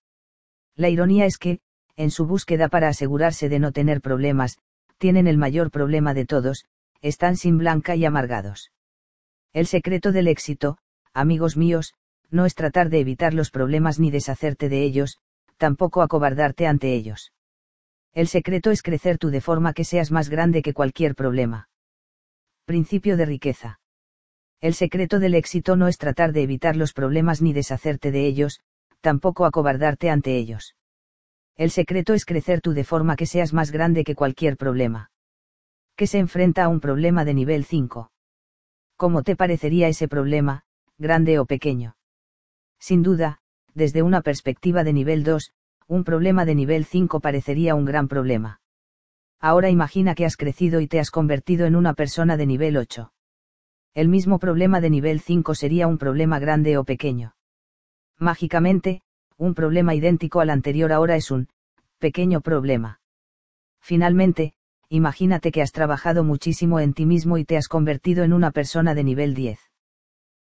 La 0.76 0.90
ironía 0.90 1.26
es 1.26 1.38
que, 1.38 1.60
en 1.95 2.11
su 2.11 2.26
búsqueda 2.26 2.69
para 2.69 2.88
asegurarse 2.88 3.50
de 3.50 3.60
no 3.60 3.72
tener 3.72 4.01
problemas, 4.01 4.58
tienen 4.98 5.27
el 5.27 5.38
mayor 5.38 5.72
problema 5.72 6.14
de 6.14 6.26
todos, 6.26 6.66
están 7.01 7.35
sin 7.35 7.58
blanca 7.58 7.95
y 7.95 8.06
amargados. 8.06 8.72
El 9.53 9.68
secreto 9.68 10.11
del 10.11 10.27
éxito, 10.27 10.77
amigos 11.14 11.58
míos, 11.58 11.93
no 12.30 12.45
es 12.45 12.56
tratar 12.56 12.90
de 12.90 13.00
evitar 13.00 13.34
los 13.34 13.51
problemas 13.51 14.00
ni 14.00 14.11
deshacerte 14.11 14.69
de 14.69 14.84
ellos, 14.84 15.18
tampoco 15.58 16.01
acobardarte 16.01 16.68
ante 16.68 16.93
ellos. 16.93 17.34
El 18.14 18.27
secreto 18.27 18.72
es 18.72 18.82
crecer 18.82 19.18
tú 19.18 19.30
de 19.30 19.42
forma 19.42 19.74
que 19.74 19.84
seas 19.84 20.11
más 20.11 20.30
grande 20.30 20.61
que 20.61 20.74
cualquier 20.74 21.16
problema. 21.16 21.69
Principio 22.66 23.18
de 23.18 23.26
riqueza. 23.26 23.81
El 24.61 24.75
secreto 24.75 25.19
del 25.19 25.33
éxito 25.33 25.75
no 25.75 25.88
es 25.88 25.98
tratar 25.98 26.33
de 26.33 26.43
evitar 26.43 26.75
los 26.75 26.93
problemas 26.93 27.41
ni 27.41 27.51
deshacerte 27.51 28.11
de 28.11 28.27
ellos, 28.27 28.61
tampoco 29.01 29.45
acobardarte 29.45 30.11
ante 30.11 30.38
ellos. 30.38 30.75
El 31.57 31.72
secreto 31.72 32.14
es 32.14 32.25
crecer 32.25 32.61
tú 32.61 32.73
de 32.73 32.83
forma 32.83 33.15
que 33.15 33.25
seas 33.25 33.53
más 33.53 33.72
grande 33.72 34.03
que 34.03 34.14
cualquier 34.14 34.57
problema. 34.57 35.09
Que 35.95 36.06
se 36.06 36.19
enfrenta 36.19 36.64
a 36.64 36.67
un 36.69 36.80
problema 36.80 37.25
de 37.25 37.33
nivel 37.33 37.65
5. 37.65 38.11
¿Cómo 38.98 39.23
te 39.23 39.35
parecería 39.35 39.88
ese 39.88 40.07
problema, 40.07 40.61
grande 40.99 41.40
o 41.40 41.45
pequeño? 41.45 41.95
Sin 42.80 43.01
duda, 43.01 43.40
desde 43.73 44.03
una 44.03 44.22
perspectiva 44.22 44.83
de 44.83 44.93
nivel 44.93 45.23
2, 45.23 45.53
un 45.88 46.03
problema 46.03 46.45
de 46.45 46.53
nivel 46.53 46.85
5 46.85 47.19
parecería 47.19 47.73
un 47.73 47.85
gran 47.85 48.07
problema. 48.07 48.61
Ahora 49.40 49.72
imagina 49.72 50.14
que 50.14 50.25
has 50.25 50.38
crecido 50.38 50.81
y 50.81 50.88
te 50.88 50.99
has 50.99 51.09
convertido 51.09 51.65
en 51.65 51.75
una 51.75 51.95
persona 51.95 52.38
de 52.38 52.45
nivel 52.45 52.77
8. 52.77 53.11
El 53.94 54.08
mismo 54.08 54.40
problema 54.40 54.80
de 54.80 54.90
nivel 54.90 55.20
5 55.20 55.53
sería 55.53 55.86
un 55.86 55.98
problema 55.98 56.40
grande 56.40 56.78
o 56.78 56.86
pequeño. 56.86 57.36
Mágicamente, 58.18 59.02
un 59.38 59.53
problema 59.53 59.94
idéntico 59.95 60.40
al 60.40 60.50
anterior 60.50 60.94
ahora 60.94 61.18
es 61.18 61.30
un 61.30 61.50
pequeño 62.00 62.40
problema. 62.40 63.02
Finalmente, 63.82 64.53
imagínate 64.88 65.52
que 65.52 65.61
has 65.61 65.74
trabajado 65.74 66.24
muchísimo 66.24 66.80
en 66.80 66.94
ti 66.94 67.06
mismo 67.06 67.38
y 67.38 67.44
te 67.44 67.58
has 67.58 67.68
convertido 67.68 68.24
en 68.24 68.32
una 68.32 68.52
persona 68.52 68.95
de 68.95 69.03
nivel 69.03 69.34
10. 69.34 69.60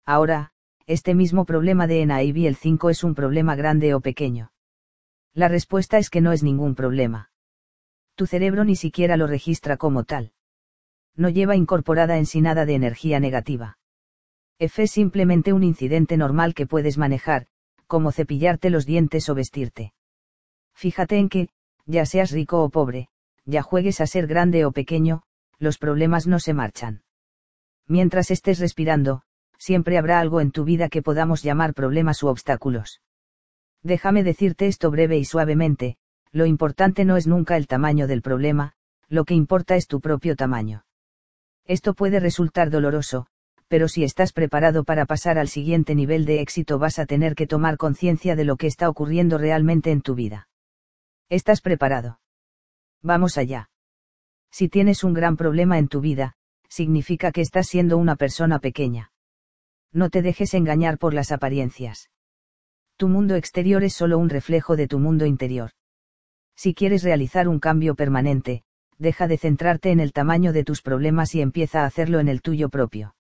Ahora, 0.07 0.53
este 0.87 1.15
mismo 1.15 1.45
problema 1.45 1.89
de 1.89 2.07
NIV 2.07 2.47
el 2.47 2.55
5 2.55 2.91
es 2.91 3.03
un 3.03 3.15
problema 3.15 3.57
grande 3.57 3.93
o 3.95 4.01
pequeño. 4.01 4.53
La 5.35 5.49
respuesta 5.49 5.99
es 5.99 6.11
que 6.11 6.21
no 6.21 6.31
es 6.31 6.45
ningún 6.45 6.77
problema. 6.77 7.31
Tu 8.15 8.27
cerebro 8.27 8.65
ni 8.65 8.77
siquiera 8.77 9.17
lo 9.17 9.27
registra 9.27 9.77
como 9.77 10.05
tal. 10.05 10.33
No 11.17 11.29
lleva 11.29 11.57
incorporada 11.57 12.19
en 12.19 12.27
sí 12.27 12.41
nada 12.41 12.65
de 12.65 12.75
energía 12.75 13.21
negativa. 13.21 13.79
F 14.59 14.83
es 14.83 14.91
simplemente 14.91 15.53
un 15.53 15.63
incidente 15.63 16.17
normal 16.17 16.55
que 16.55 16.67
puedes 16.67 16.97
manejar, 16.97 17.47
como 17.87 18.13
cepillarte 18.13 18.71
los 18.71 18.87
dientes 18.87 19.29
o 19.29 19.35
vestirte. 19.35 19.93
Fíjate 20.75 21.19
en 21.19 21.29
que, 21.29 21.49
ya 21.85 22.07
seas 22.07 22.31
rico 22.31 22.63
o 22.63 22.71
pobre, 22.71 23.09
ya 23.45 23.63
juegues 23.63 24.01
a 24.01 24.07
ser 24.07 24.27
grande 24.27 24.65
o 24.65 24.73
pequeño, 24.73 25.23
los 25.59 25.79
problemas 25.79 26.27
no 26.27 26.39
se 26.39 26.55
marchan. 26.55 27.03
Mientras 27.87 28.31
estés 28.31 28.59
respirando, 28.59 29.23
siempre 29.59 29.99
habrá 29.99 30.21
algo 30.21 30.41
en 30.41 30.51
tu 30.51 30.65
vida 30.65 30.89
que 30.89 31.03
podamos 31.03 31.43
llamar 31.43 31.75
problemas 31.75 32.23
u 32.23 32.29
obstáculos. 32.29 33.03
Déjame 33.83 34.23
decirte 34.23 34.67
esto 34.67 34.91
breve 34.91 35.19
y 35.19 35.25
suavemente, 35.25 35.97
lo 36.31 36.47
importante 36.47 37.05
no 37.05 37.17
es 37.17 37.27
nunca 37.27 37.57
el 37.57 37.67
tamaño 37.67 38.07
del 38.07 38.23
problema, 38.23 38.73
lo 39.09 39.25
que 39.25 39.35
importa 39.35 39.77
es 39.77 39.87
tu 39.87 40.01
propio 40.01 40.37
tamaño. 40.37 40.85
Esto 41.67 41.95
puede 41.95 42.21
resultar 42.21 42.71
doloroso, 42.71 43.27
pero 43.69 43.89
si 43.89 44.05
estás 44.05 44.33
preparado 44.33 44.85
para 44.85 45.07
pasar 45.07 45.39
al 45.39 45.49
siguiente 45.49 45.95
nivel 45.95 46.25
de 46.25 46.41
éxito 46.41 46.79
vas 46.79 46.99
a 46.99 47.07
tener 47.07 47.35
que 47.35 47.47
tomar 47.47 47.77
conciencia 47.77 48.37
de 48.37 48.45
lo 48.45 48.57
que 48.57 48.67
está 48.67 48.89
ocurriendo 48.89 49.39
realmente 49.39 49.91
en 49.91 50.03
tu 50.03 50.15
vida. 50.15 50.49
¿Estás 51.29 51.61
preparado? 51.61 52.21
Vamos 53.03 53.39
allá. 53.39 53.71
Si 54.51 54.69
tienes 54.69 55.03
un 55.03 55.15
gran 55.15 55.37
problema 55.37 55.79
en 55.79 55.89
tu 55.89 56.01
vida, 56.01 56.35
significa 56.69 57.33
que 57.33 57.41
estás 57.41 57.67
siendo 57.67 57.97
una 57.97 58.17
persona 58.17 58.59
pequeña. 58.59 59.13
No 59.93 60.11
te 60.11 60.23
dejes 60.23 60.55
engañar 60.55 60.99
por 60.99 61.15
las 61.15 61.33
apariencias. 61.33 62.11
Tu 62.97 63.09
mundo 63.09 63.35
exterior 63.37 63.83
es 63.83 63.95
solo 63.95 64.19
un 64.19 64.29
reflejo 64.29 64.77
de 64.77 64.89
tu 64.89 64.99
mundo 64.99 65.27
interior. 65.27 65.71
Si 66.55 66.75
quieres 66.75 67.03
realizar 67.03 67.49
un 67.49 67.59
cambio 67.59 67.95
permanente, 67.95 68.65
deja 68.99 69.27
de 69.27 69.39
centrarte 69.39 69.91
en 69.91 70.01
el 70.01 70.13
tamaño 70.13 70.53
de 70.53 70.65
tus 70.65 70.83
problemas 70.83 71.35
y 71.35 71.41
empieza 71.41 71.83
a 71.83 71.87
hacerlo 71.87 72.21
en 72.21 72.29
el 72.29 72.43
tuyo 72.43 72.69
propio. 72.69 73.15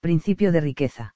Principio 0.00 0.52
de 0.52 0.60
riqueza. 0.60 1.14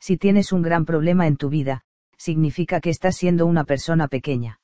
Si 0.00 0.16
tienes 0.16 0.52
un 0.52 0.62
gran 0.62 0.84
problema 0.84 1.26
en 1.26 1.36
tu 1.36 1.48
vida, 1.48 1.82
significa 2.16 2.80
que 2.80 2.90
estás 2.90 3.16
siendo 3.16 3.46
una 3.46 3.64
persona 3.64 4.08
pequeña. 4.08 4.60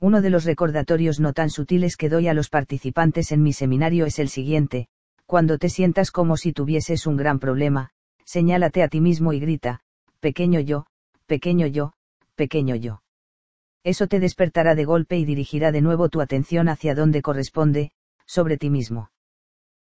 Uno 0.00 0.20
de 0.20 0.30
los 0.30 0.44
recordatorios 0.44 1.20
no 1.20 1.32
tan 1.32 1.50
sutiles 1.50 1.96
que 1.96 2.08
doy 2.08 2.28
a 2.28 2.34
los 2.34 2.48
participantes 2.48 3.32
en 3.32 3.42
mi 3.42 3.52
seminario 3.52 4.06
es 4.06 4.18
el 4.18 4.28
siguiente, 4.28 4.88
cuando 5.26 5.58
te 5.58 5.68
sientas 5.68 6.10
como 6.10 6.36
si 6.36 6.52
tuvieses 6.52 7.06
un 7.06 7.16
gran 7.16 7.38
problema, 7.38 7.90
señálate 8.24 8.82
a 8.82 8.88
ti 8.88 9.00
mismo 9.00 9.32
y 9.32 9.40
grita, 9.40 9.80
pequeño 10.20 10.60
yo, 10.60 10.86
pequeño 11.26 11.66
yo, 11.66 11.92
pequeño 12.34 12.76
yo. 12.76 13.01
Eso 13.84 14.06
te 14.06 14.20
despertará 14.20 14.74
de 14.74 14.84
golpe 14.84 15.16
y 15.16 15.24
dirigirá 15.24 15.72
de 15.72 15.80
nuevo 15.80 16.08
tu 16.08 16.20
atención 16.20 16.68
hacia 16.68 16.94
donde 16.94 17.22
corresponde, 17.22 17.90
sobre 18.26 18.56
ti 18.56 18.70
mismo. 18.70 19.10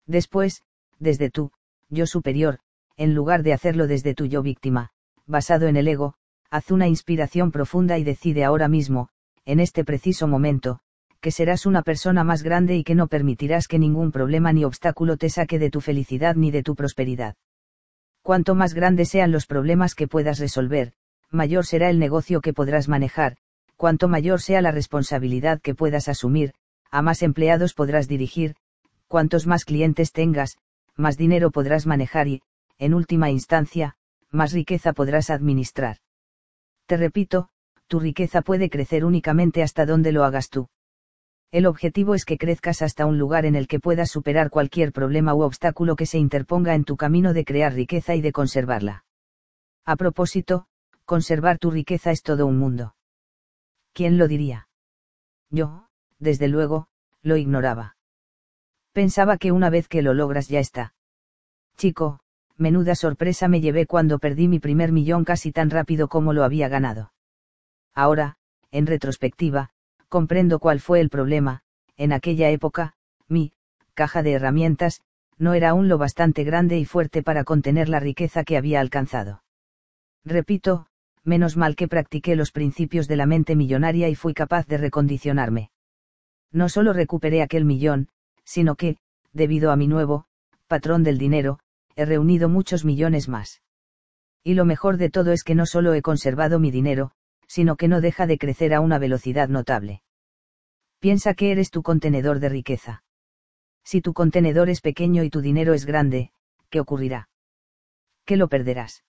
Después, 0.07 0.62
desde 0.99 1.31
tú, 1.31 1.50
yo 1.89 2.07
superior, 2.07 2.58
en 2.97 3.15
lugar 3.15 3.42
de 3.42 3.52
hacerlo 3.52 3.86
desde 3.86 4.15
tu 4.15 4.26
yo 4.26 4.42
víctima, 4.42 4.91
basado 5.26 5.66
en 5.66 5.76
el 5.76 5.89
ego, 5.89 6.15
haz 6.50 6.70
una 6.70 6.89
inspiración 6.89 7.50
profunda 7.50 7.99
y 7.99 8.05
decide 8.05 8.44
ahora 8.44 8.68
mismo, 8.68 9.08
en 9.44 9.60
este 9.60 9.84
preciso 9.84 10.28
momento, 10.28 10.81
que 11.20 11.31
serás 11.31 11.66
una 11.66 11.83
persona 11.83 12.23
más 12.23 12.42
grande 12.42 12.76
y 12.76 12.84
que 12.84 12.94
no 12.94 13.08
permitirás 13.08 13.66
que 13.66 13.78
ningún 13.78 14.12
problema 14.12 14.52
ni 14.52 14.65
obstáculo 14.65 15.16
te 15.16 15.31
saque 15.31 15.58
de 15.58 15.70
tu 15.70 15.81
felicidad 15.81 16.36
ni 16.36 16.50
de 16.50 16.62
tu 16.62 16.75
prosperidad. 16.75 17.34
Cuanto 18.23 18.55
más 18.55 18.75
grandes 18.75 19.08
sean 19.08 19.33
los 19.33 19.47
problemas 19.47 19.94
que 19.94 20.08
puedas 20.08 20.39
resolver, 20.39 20.92
mayor 21.31 21.65
será 21.65 21.91
el 21.91 21.99
negocio 21.99 22.41
que 22.41 22.52
podrás 22.52 22.89
manejar, 22.89 23.36
cuanto 23.76 24.08
mayor 24.08 24.40
sea 24.40 24.62
la 24.62 24.70
responsabilidad 24.70 25.60
que 25.60 25.74
puedas 25.74 26.08
asumir, 26.08 26.55
a 26.90 27.02
más 27.02 27.22
empleados 27.22 27.74
podrás 27.74 28.08
dirigir, 28.08 28.56
cuantos 29.06 29.46
más 29.46 29.64
clientes 29.64 30.12
tengas, 30.12 30.56
más 30.96 31.16
dinero 31.16 31.50
podrás 31.50 31.86
manejar 31.86 32.26
y, 32.28 32.42
en 32.78 32.94
última 32.94 33.30
instancia, 33.30 33.96
más 34.30 34.52
riqueza 34.52 34.92
podrás 34.92 35.30
administrar. 35.30 35.98
Te 36.86 36.96
repito, 36.96 37.48
tu 37.86 38.00
riqueza 38.00 38.42
puede 38.42 38.70
crecer 38.70 39.05
únicamente 39.05 39.62
hasta 39.62 39.86
donde 39.86 40.12
lo 40.12 40.24
hagas 40.24 40.48
tú. 40.48 40.68
El 41.52 41.66
objetivo 41.66 42.14
es 42.14 42.24
que 42.24 42.38
crezcas 42.38 42.82
hasta 42.82 43.06
un 43.06 43.18
lugar 43.18 43.46
en 43.46 43.55
el 43.55 43.68
que 43.68 43.78
puedas 43.78 44.10
superar 44.10 44.50
cualquier 44.50 44.92
problema 44.92 45.34
u 45.34 45.42
obstáculo 45.42 45.94
que 45.94 46.06
se 46.06 46.18
interponga 46.18 46.74
en 46.74 46.84
tu 46.84 46.96
camino 46.96 47.32
de 47.32 47.44
crear 47.44 47.72
riqueza 47.72 48.14
y 48.14 48.20
de 48.20 48.32
conservarla. 48.32 49.05
A 49.84 49.96
propósito, 49.96 50.66
conservar 51.05 51.58
tu 51.58 51.70
riqueza 51.70 52.10
es 52.10 52.22
todo 52.22 52.46
un 52.46 52.58
mundo. 52.58 52.94
¿Quién 53.97 54.18
lo 54.18 54.28
diría? 54.28 54.68
Yo, 55.49 55.89
desde 56.18 56.49
luego, 56.49 56.89
lo 57.23 57.39
ignoraba. 57.39 57.97
Pensaba 58.92 59.39
que 59.39 59.52
una 59.52 59.70
vez 59.70 59.89
que 59.89 60.02
lo 60.02 60.12
logras 60.12 60.49
ya 60.49 60.60
está. 60.60 60.92
Chico, 61.78 62.20
menuda 62.58 62.94
sorpresa 62.94 63.49
me 63.49 63.62
llevé 63.62 63.86
cuando 63.86 64.18
perdí 64.18 64.49
mi 64.49 64.58
primer 64.58 64.92
millón 64.92 65.25
casi 65.25 65.50
tan 65.50 65.70
rápido 65.70 66.08
como 66.08 66.34
lo 66.34 66.44
había 66.44 66.68
ganado. 66.68 67.15
Ahora, 67.94 68.36
en 68.70 68.86
retrospectiva, 68.86 69.70
comprendo 70.10 70.58
cuál 70.58 70.81
fue 70.81 71.00
el 71.00 71.08
problema, 71.08 71.62
en 71.97 72.12
aquella 72.12 72.50
época, 72.50 72.92
mi, 73.28 73.55
caja 73.94 74.23
de 74.23 74.33
herramientas, 74.33 75.00
no 75.39 75.55
era 75.55 75.70
aún 75.70 75.89
lo 75.89 75.97
bastante 75.97 76.44
grande 76.44 76.78
y 76.78 76.84
fuerte 76.84 77.23
para 77.23 77.44
contener 77.44 77.89
la 77.89 78.00
riqueza 78.00 78.44
que 78.44 78.58
había 78.58 78.81
alcanzado. 78.81 79.42
Repito, 80.23 80.86
menos 81.26 81.56
mal 81.56 81.76
que 81.76 81.88
practiqué 81.88 82.36
los 82.36 82.52
principios 82.52 83.08
de 83.08 83.16
la 83.16 83.26
mente 83.26 83.56
millonaria 83.56 84.08
y 84.08 84.14
fui 84.14 84.32
capaz 84.32 84.66
de 84.66 84.78
recondicionarme. 84.78 85.70
No 86.52 86.68
solo 86.68 86.92
recuperé 86.92 87.42
aquel 87.42 87.64
millón, 87.64 88.08
sino 88.44 88.76
que, 88.76 88.96
debido 89.32 89.70
a 89.70 89.76
mi 89.76 89.88
nuevo, 89.88 90.26
patrón 90.68 91.02
del 91.02 91.18
dinero, 91.18 91.58
he 91.96 92.05
reunido 92.05 92.48
muchos 92.48 92.84
millones 92.84 93.28
más. 93.28 93.62
Y 94.44 94.55
lo 94.55 94.64
mejor 94.64 94.96
de 94.96 95.10
todo 95.10 95.32
es 95.32 95.42
que 95.42 95.55
no 95.55 95.66
solo 95.66 95.94
he 95.94 96.02
conservado 96.02 96.60
mi 96.60 96.70
dinero, 96.70 97.10
sino 97.48 97.76
que 97.76 97.88
no 97.88 98.00
deja 98.00 98.26
de 98.26 98.38
crecer 98.38 98.74
a 98.74 98.80
una 98.80 98.98
velocidad 98.98 99.48
notable. 99.48 100.02
Piensa 101.00 101.34
que 101.34 101.50
eres 101.50 101.70
tu 101.70 101.82
contenedor 101.82 102.40
de 102.40 102.48
riqueza. 102.48 103.02
Si 103.84 104.00
tu 104.00 104.12
contenedor 104.12 104.68
es 104.68 104.80
pequeño 104.80 105.22
y 105.22 105.30
tu 105.30 105.40
dinero 105.40 105.74
es 105.74 105.86
grande, 105.86 106.30
¿qué 106.70 106.80
ocurrirá? 106.80 107.28
¿Qué 108.24 108.36
lo 108.36 108.48
perderás? 108.48 109.05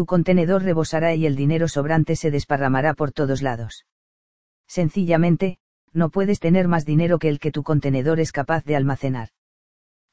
Tu 0.00 0.06
contenedor 0.06 0.62
rebosará 0.62 1.14
y 1.14 1.26
el 1.26 1.36
dinero 1.36 1.68
sobrante 1.68 2.16
se 2.16 2.30
desparramará 2.30 2.94
por 2.94 3.12
todos 3.12 3.42
lados. 3.42 3.84
Sencillamente, 4.66 5.58
no 5.92 6.08
puedes 6.08 6.40
tener 6.40 6.68
más 6.68 6.86
dinero 6.86 7.18
que 7.18 7.28
el 7.28 7.38
que 7.38 7.52
tu 7.52 7.62
contenedor 7.62 8.18
es 8.18 8.32
capaz 8.32 8.64
de 8.64 8.76
almacenar. 8.76 9.28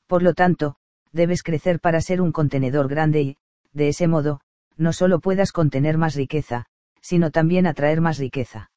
Por 0.05 0.23
lo 0.23 0.33
tanto, 0.33 0.75
debes 1.13 1.41
crecer 1.41 1.79
para 1.79 2.01
ser 2.01 2.19
un 2.19 2.33
contenedor 2.33 2.89
grande 2.89 3.21
y, 3.21 3.37
de 3.71 3.87
ese 3.87 4.09
modo, 4.09 4.41
no 4.75 4.91
solo 4.91 5.21
puedas 5.21 5.53
contener 5.53 5.97
más 5.97 6.15
riqueza, 6.15 6.65
sino 6.99 7.31
también 7.31 7.65
atraer 7.65 8.01
más 8.01 8.17
riqueza. 8.17 8.71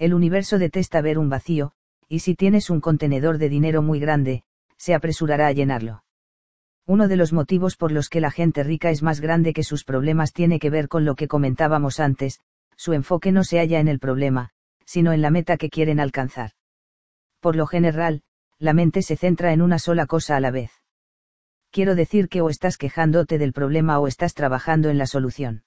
El 0.00 0.14
universo 0.14 0.58
detesta 0.58 1.00
ver 1.00 1.16
un 1.16 1.28
vacío, 1.28 1.74
y 2.08 2.18
si 2.18 2.34
tienes 2.34 2.70
un 2.70 2.80
contenedor 2.80 3.38
de 3.38 3.50
dinero 3.50 3.82
muy 3.82 4.00
grande, 4.00 4.42
se 4.78 4.94
apresurará 4.94 5.46
a 5.46 5.52
llenarlo. 5.52 6.03
Uno 6.86 7.08
de 7.08 7.16
los 7.16 7.32
motivos 7.32 7.76
por 7.76 7.92
los 7.92 8.10
que 8.10 8.20
la 8.20 8.30
gente 8.30 8.62
rica 8.62 8.90
es 8.90 9.02
más 9.02 9.20
grande 9.20 9.54
que 9.54 9.62
sus 9.62 9.84
problemas 9.84 10.34
tiene 10.34 10.58
que 10.58 10.68
ver 10.68 10.88
con 10.88 11.06
lo 11.06 11.14
que 11.14 11.28
comentábamos 11.28 11.98
antes, 11.98 12.40
su 12.76 12.92
enfoque 12.92 13.32
no 13.32 13.42
se 13.42 13.58
halla 13.58 13.80
en 13.80 13.88
el 13.88 13.98
problema, 13.98 14.50
sino 14.84 15.12
en 15.12 15.22
la 15.22 15.30
meta 15.30 15.56
que 15.56 15.70
quieren 15.70 15.98
alcanzar. 15.98 16.50
Por 17.40 17.56
lo 17.56 17.66
general, 17.66 18.22
la 18.58 18.74
mente 18.74 19.00
se 19.00 19.16
centra 19.16 19.52
en 19.52 19.62
una 19.62 19.78
sola 19.78 20.06
cosa 20.06 20.36
a 20.36 20.40
la 20.40 20.50
vez. 20.50 20.72
Quiero 21.70 21.94
decir 21.94 22.28
que 22.28 22.42
o 22.42 22.50
estás 22.50 22.76
quejándote 22.76 23.38
del 23.38 23.52
problema 23.52 23.98
o 23.98 24.06
estás 24.06 24.34
trabajando 24.34 24.90
en 24.90 24.98
la 24.98 25.06
solución. 25.06 25.64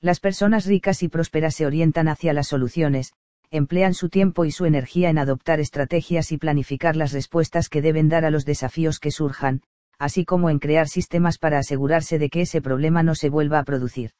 Las 0.00 0.20
personas 0.20 0.66
ricas 0.66 1.02
y 1.02 1.08
prósperas 1.08 1.56
se 1.56 1.66
orientan 1.66 2.06
hacia 2.06 2.32
las 2.32 2.46
soluciones, 2.46 3.12
emplean 3.50 3.92
su 3.92 4.08
tiempo 4.08 4.44
y 4.44 4.52
su 4.52 4.66
energía 4.66 5.10
en 5.10 5.18
adoptar 5.18 5.58
estrategias 5.58 6.30
y 6.30 6.38
planificar 6.38 6.94
las 6.94 7.12
respuestas 7.12 7.68
que 7.68 7.82
deben 7.82 8.08
dar 8.08 8.24
a 8.24 8.30
los 8.30 8.44
desafíos 8.44 9.00
que 9.00 9.10
surjan, 9.10 9.62
así 9.98 10.24
como 10.24 10.50
en 10.50 10.58
crear 10.58 10.88
sistemas 10.88 11.38
para 11.38 11.58
asegurarse 11.58 12.18
de 12.18 12.30
que 12.30 12.42
ese 12.42 12.62
problema 12.62 13.02
no 13.02 13.14
se 13.14 13.28
vuelva 13.28 13.58
a 13.58 13.64
producir. 13.64 14.12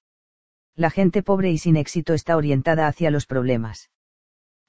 La 0.75 0.91
gente 0.91 1.23
pobre 1.23 1.51
y 1.51 1.59
sin 1.59 1.77
éxito 1.77 2.15
está 2.15 2.37
orientada 2.37 2.87
hacia 2.87 3.11
los 3.11 3.27
problemas. 3.27 3.91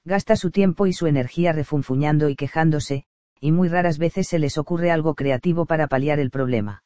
Gasta 0.04 0.36
su 0.36 0.50
tiempo 0.50 0.86
y 0.86 0.92
su 0.92 1.06
energía 1.06 1.52
refunfuñando 1.52 2.28
y 2.28 2.36
quejándose, 2.36 3.04
y 3.40 3.52
muy 3.52 3.68
raras 3.68 3.98
veces 3.98 4.28
se 4.28 4.38
les 4.38 4.58
ocurre 4.58 4.90
algo 4.90 5.14
creativo 5.14 5.66
para 5.66 5.88
paliar 5.88 6.18
el 6.18 6.30
problema 6.30 6.82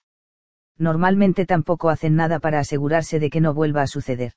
normalmente 0.79 1.47
tampoco 1.47 1.89
hacen 1.89 2.17
nada 2.17 2.41
para 2.41 2.59
asegurarse 2.59 3.21
de 3.21 3.31
que 3.31 3.41
no 3.41 3.55
vuelva 3.55 3.83
a 3.83 3.87
suceder. 3.87 4.33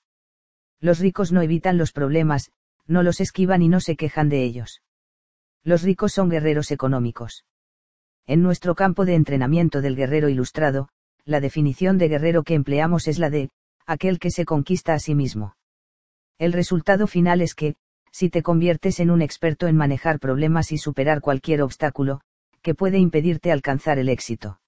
Los 0.79 0.99
ricos 0.99 1.31
no 1.31 1.41
evitan 1.41 1.77
los 1.77 1.91
problemas, 1.91 2.51
no 2.85 3.03
los 3.03 3.19
esquivan 3.19 3.61
y 3.61 3.69
no 3.69 3.79
se 3.79 3.95
quejan 3.95 4.29
de 4.29 4.43
ellos. 4.43 4.81
Los 5.63 5.81
ricos 5.81 6.13
son 6.13 6.29
guerreros 6.29 6.71
económicos. 6.71 7.45
En 8.27 8.43
nuestro 8.43 8.75
campo 8.75 9.05
de 9.05 9.15
entrenamiento 9.15 9.81
del 9.81 9.95
guerrero 9.95 10.27
ilustrado, 10.27 10.89
la 11.23 11.39
definición 11.39 11.97
de 11.97 12.09
guerrero 12.09 12.43
que 12.43 12.55
empleamos 12.55 13.07
es 13.07 13.19
la 13.19 13.29
de, 13.29 13.49
aquel 13.85 14.19
que 14.19 14.31
se 14.31 14.43
conquista 14.43 14.93
a 14.93 14.99
sí 14.99 15.15
mismo. 15.15 15.55
El 16.37 16.51
resultado 16.51 17.07
final 17.07 17.39
es 17.39 17.55
que, 17.55 17.75
si 18.11 18.29
te 18.29 18.43
conviertes 18.43 18.99
en 18.99 19.11
un 19.11 19.21
experto 19.21 19.67
en 19.67 19.77
manejar 19.77 20.19
problemas 20.19 20.73
y 20.73 20.77
superar 20.77 21.21
cualquier 21.21 21.61
obstáculo, 21.61 22.19
que 22.61 22.75
puede 22.75 22.97
impedirte 22.97 23.49
alcanzar 23.49 23.97
el 23.97 24.09
éxito. 24.09 24.59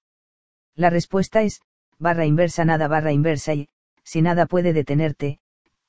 La 0.74 0.88
respuesta 0.88 1.42
es, 1.42 1.60
barra 1.98 2.24
inversa 2.24 2.64
nada 2.64 2.88
barra 2.88 3.12
inversa 3.12 3.52
y, 3.52 3.68
si 4.04 4.22
nada 4.22 4.46
puede 4.46 4.72
detenerte, 4.72 5.38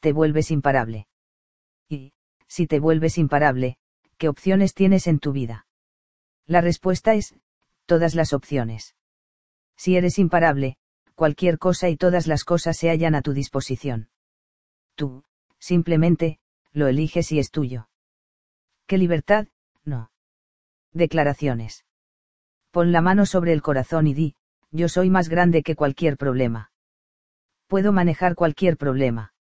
te 0.01 0.11
vuelves 0.11 0.51
imparable. 0.51 1.08
Y, 1.88 2.11
si 2.48 2.67
te 2.67 2.80
vuelves 2.80 3.17
imparable, 3.17 3.77
¿qué 4.17 4.27
opciones 4.27 4.74
tienes 4.74 5.08
en 5.08 5.19
tu 5.19 5.32
vida? 5.32 5.67
La 6.48 6.59
respuesta 6.59 7.14
es, 7.14 7.35
todas 7.85 8.16
las 8.16 8.34
opciones. 8.34 8.95
Si 9.77 9.95
eres 9.95 10.19
imparable, 10.19 10.77
cualquier 11.16 11.58
cosa 11.58 11.90
y 11.90 11.98
todas 11.98 12.27
las 12.27 12.43
cosas 12.43 12.77
se 12.77 12.90
hallan 12.90 13.16
a 13.16 13.22
tu 13.22 13.34
disposición. 13.34 14.10
Tú, 14.95 15.24
simplemente, 15.60 16.40
lo 16.72 16.88
eliges 16.88 17.32
y 17.32 17.40
es 17.40 17.51
tuyo. 17.51 17.90
¿Qué 18.88 18.98
libertad? 18.98 19.48
No. 19.84 20.11
Declaraciones. 20.93 21.85
Pon 22.72 22.92
la 22.92 23.01
mano 23.01 23.26
sobre 23.26 23.53
el 23.53 23.61
corazón 23.61 24.08
y 24.08 24.14
di, 24.14 24.35
yo 24.72 24.88
soy 24.88 25.10
más 25.10 25.30
grande 25.30 25.64
que 25.64 25.76
cualquier 25.76 26.18
problema. 26.18 26.72
Puedo 27.68 27.92
manejar 27.92 28.35
cualquier 28.35 28.77
problema. 28.77 29.34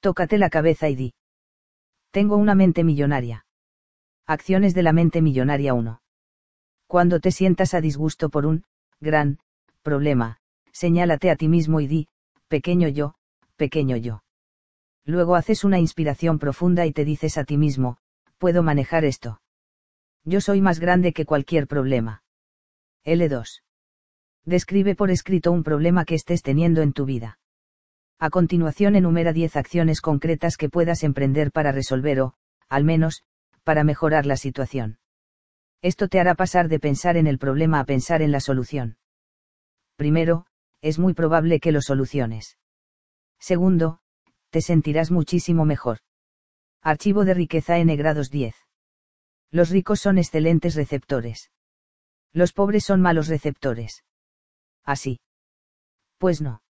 Tócate 0.00 0.38
la 0.38 0.50
cabeza 0.50 0.88
y 0.88 0.96
di. 0.96 1.14
Tengo 2.10 2.36
una 2.36 2.54
mente 2.54 2.84
millonaria. 2.84 3.46
Acciones 4.26 4.74
de 4.74 4.82
la 4.82 4.92
mente 4.92 5.22
millonaria 5.22 5.74
1. 5.74 6.02
Cuando 6.92 7.20
te 7.20 7.30
sientas 7.30 7.72
a 7.72 7.80
disgusto 7.80 8.28
por 8.28 8.44
un, 8.44 8.64
gran, 9.00 9.38
problema, 9.80 10.36
señálate 10.72 11.30
a 11.30 11.36
ti 11.36 11.48
mismo 11.48 11.80
y 11.80 11.86
di, 11.86 12.08
pequeño 12.48 12.86
yo, 12.86 13.14
pequeño 13.56 13.96
yo. 13.96 14.24
Luego 15.06 15.36
haces 15.36 15.64
una 15.64 15.78
inspiración 15.78 16.38
profunda 16.38 16.84
y 16.84 16.92
te 16.92 17.06
dices 17.06 17.38
a 17.38 17.44
ti 17.44 17.56
mismo, 17.56 17.96
puedo 18.36 18.62
manejar 18.62 19.06
esto. 19.06 19.40
Yo 20.26 20.42
soy 20.42 20.60
más 20.60 20.80
grande 20.80 21.14
que 21.14 21.24
cualquier 21.24 21.66
problema. 21.66 22.24
L2. 23.06 23.62
Describe 24.44 24.94
por 24.94 25.10
escrito 25.10 25.50
un 25.50 25.62
problema 25.62 26.04
que 26.04 26.14
estés 26.14 26.42
teniendo 26.42 26.82
en 26.82 26.92
tu 26.92 27.06
vida. 27.06 27.38
A 28.18 28.28
continuación 28.28 28.96
enumera 28.96 29.32
10 29.32 29.56
acciones 29.56 30.02
concretas 30.02 30.58
que 30.58 30.68
puedas 30.68 31.04
emprender 31.04 31.52
para 31.52 31.72
resolver 31.72 32.20
o, 32.20 32.34
al 32.68 32.84
menos, 32.84 33.22
para 33.64 33.82
mejorar 33.82 34.26
la 34.26 34.36
situación. 34.36 34.98
Esto 35.82 36.06
te 36.06 36.20
hará 36.20 36.36
pasar 36.36 36.68
de 36.68 36.78
pensar 36.78 37.16
en 37.16 37.26
el 37.26 37.38
problema 37.38 37.80
a 37.80 37.84
pensar 37.84 38.22
en 38.22 38.30
la 38.30 38.38
solución. 38.38 38.98
Primero, 39.96 40.46
es 40.80 40.98
muy 40.98 41.12
probable 41.12 41.58
que 41.58 41.72
lo 41.72 41.82
soluciones. 41.82 42.56
Segundo, 43.40 43.98
te 44.50 44.60
sentirás 44.60 45.10
muchísimo 45.10 45.64
mejor. 45.64 45.98
Archivo 46.82 47.24
de 47.24 47.34
riqueza 47.34 47.78
N 47.78 47.94
grados 47.96 48.30
10. 48.30 48.54
Los 49.50 49.70
ricos 49.70 50.00
son 50.00 50.18
excelentes 50.18 50.76
receptores. 50.76 51.50
Los 52.32 52.52
pobres 52.52 52.84
son 52.84 53.00
malos 53.00 53.26
receptores. 53.28 54.04
Así. 54.84 55.20
Pues 56.18 56.40
no. 56.40 56.62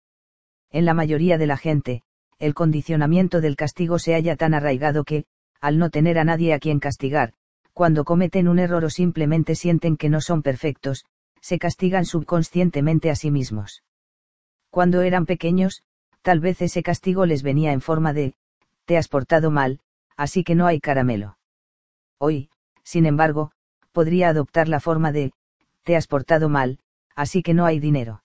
En 0.70 0.84
la 0.84 0.94
mayoría 0.94 1.36
de 1.36 1.46
la 1.46 1.56
gente, 1.56 2.02
el 2.38 2.54
condicionamiento 2.54 3.40
del 3.40 3.56
castigo 3.56 3.98
se 3.98 4.14
halla 4.14 4.36
tan 4.36 4.54
arraigado 4.54 5.04
que, 5.04 5.24
al 5.60 5.78
no 5.78 5.90
tener 5.90 6.18
a 6.18 6.24
nadie 6.24 6.54
a 6.54 6.58
quien 6.58 6.78
castigar, 6.78 7.34
cuando 7.80 8.04
cometen 8.04 8.46
un 8.46 8.58
error 8.58 8.84
o 8.84 8.90
simplemente 8.90 9.54
sienten 9.54 9.96
que 9.96 10.10
no 10.10 10.20
son 10.20 10.42
perfectos, 10.42 11.06
se 11.40 11.58
castigan 11.58 12.04
subconscientemente 12.04 13.08
a 13.08 13.16
sí 13.16 13.30
mismos. 13.30 13.82
Cuando 14.68 15.00
eran 15.00 15.24
pequeños, 15.24 15.82
tal 16.20 16.40
vez 16.40 16.60
ese 16.60 16.82
castigo 16.82 17.24
les 17.24 17.42
venía 17.42 17.72
en 17.72 17.80
forma 17.80 18.12
de, 18.12 18.34
te 18.84 18.98
has 18.98 19.08
portado 19.08 19.50
mal, 19.50 19.80
así 20.14 20.44
que 20.44 20.54
no 20.54 20.66
hay 20.66 20.78
caramelo. 20.78 21.38
Hoy, 22.18 22.50
sin 22.82 23.06
embargo, 23.06 23.50
podría 23.92 24.28
adoptar 24.28 24.68
la 24.68 24.80
forma 24.80 25.10
de, 25.10 25.32
te 25.82 25.96
has 25.96 26.06
portado 26.06 26.50
mal, 26.50 26.80
así 27.16 27.42
que 27.42 27.54
no 27.54 27.64
hay 27.64 27.80
dinero. 27.80 28.22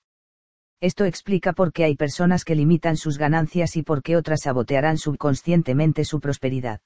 Esto 0.81 1.05
explica 1.05 1.53
por 1.53 1.71
qué 1.71 1.85
hay 1.85 1.95
personas 1.95 2.43
que 2.43 2.55
limitan 2.55 2.97
sus 2.97 3.17
ganancias 3.17 3.77
y 3.77 3.83
por 3.83 4.03
qué 4.03 4.17
otras 4.17 4.41
sabotearán 4.41 4.97
subconscientemente 4.97 6.03
su 6.03 6.19
prosperidad. 6.19 6.81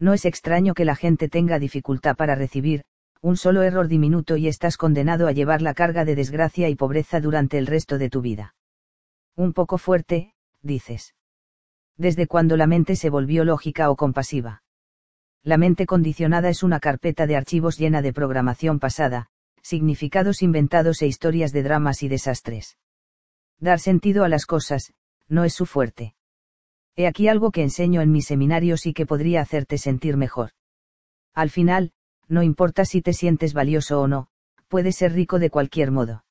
No 0.00 0.14
es 0.14 0.24
extraño 0.24 0.74
que 0.74 0.86
la 0.86 0.96
gente 0.96 1.28
tenga 1.28 1.58
dificultad 1.58 2.16
para 2.16 2.34
recibir, 2.34 2.84
un 3.20 3.36
solo 3.36 3.62
error 3.62 3.86
diminuto 3.86 4.38
y 4.38 4.48
estás 4.48 4.78
condenado 4.78 5.26
a 5.28 5.32
llevar 5.32 5.60
la 5.60 5.74
carga 5.74 6.06
de 6.06 6.16
desgracia 6.16 6.70
y 6.70 6.74
pobreza 6.74 7.20
durante 7.20 7.58
el 7.58 7.66
resto 7.66 7.98
de 7.98 8.08
tu 8.08 8.22
vida. 8.22 8.54
Un 9.36 9.52
poco 9.52 9.76
fuerte, 9.76 10.34
dices. 10.62 11.14
Desde 11.98 12.26
cuando 12.26 12.56
la 12.56 12.66
mente 12.66 12.96
se 12.96 13.10
volvió 13.10 13.44
lógica 13.44 13.90
o 13.90 13.96
compasiva. 13.96 14.62
La 15.42 15.58
mente 15.58 15.84
condicionada 15.84 16.48
es 16.48 16.62
una 16.62 16.80
carpeta 16.80 17.26
de 17.26 17.36
archivos 17.36 17.78
llena 17.78 18.00
de 18.00 18.14
programación 18.14 18.78
pasada, 18.78 19.26
significados 19.62 20.40
inventados 20.40 21.02
e 21.02 21.06
historias 21.06 21.52
de 21.52 21.62
dramas 21.62 22.02
y 22.02 22.08
desastres. 22.08 22.78
Dar 23.58 23.80
sentido 23.80 24.24
a 24.24 24.30
las 24.30 24.46
cosas, 24.46 24.94
no 25.28 25.44
es 25.44 25.52
su 25.52 25.66
fuerte. 25.66 26.14
He 27.00 27.06
aquí 27.06 27.28
algo 27.28 27.50
que 27.50 27.62
enseño 27.62 28.02
en 28.02 28.12
mis 28.12 28.26
seminarios 28.26 28.84
y 28.84 28.92
que 28.92 29.06
podría 29.06 29.40
hacerte 29.40 29.78
sentir 29.78 30.18
mejor. 30.18 30.50
Al 31.32 31.48
final, 31.48 31.92
no 32.28 32.42
importa 32.42 32.84
si 32.84 33.00
te 33.00 33.14
sientes 33.14 33.54
valioso 33.54 34.02
o 34.02 34.06
no, 34.06 34.26
puedes 34.68 34.96
ser 34.96 35.14
rico 35.14 35.38
de 35.38 35.48
cualquier 35.48 35.92
modo. 35.92 36.26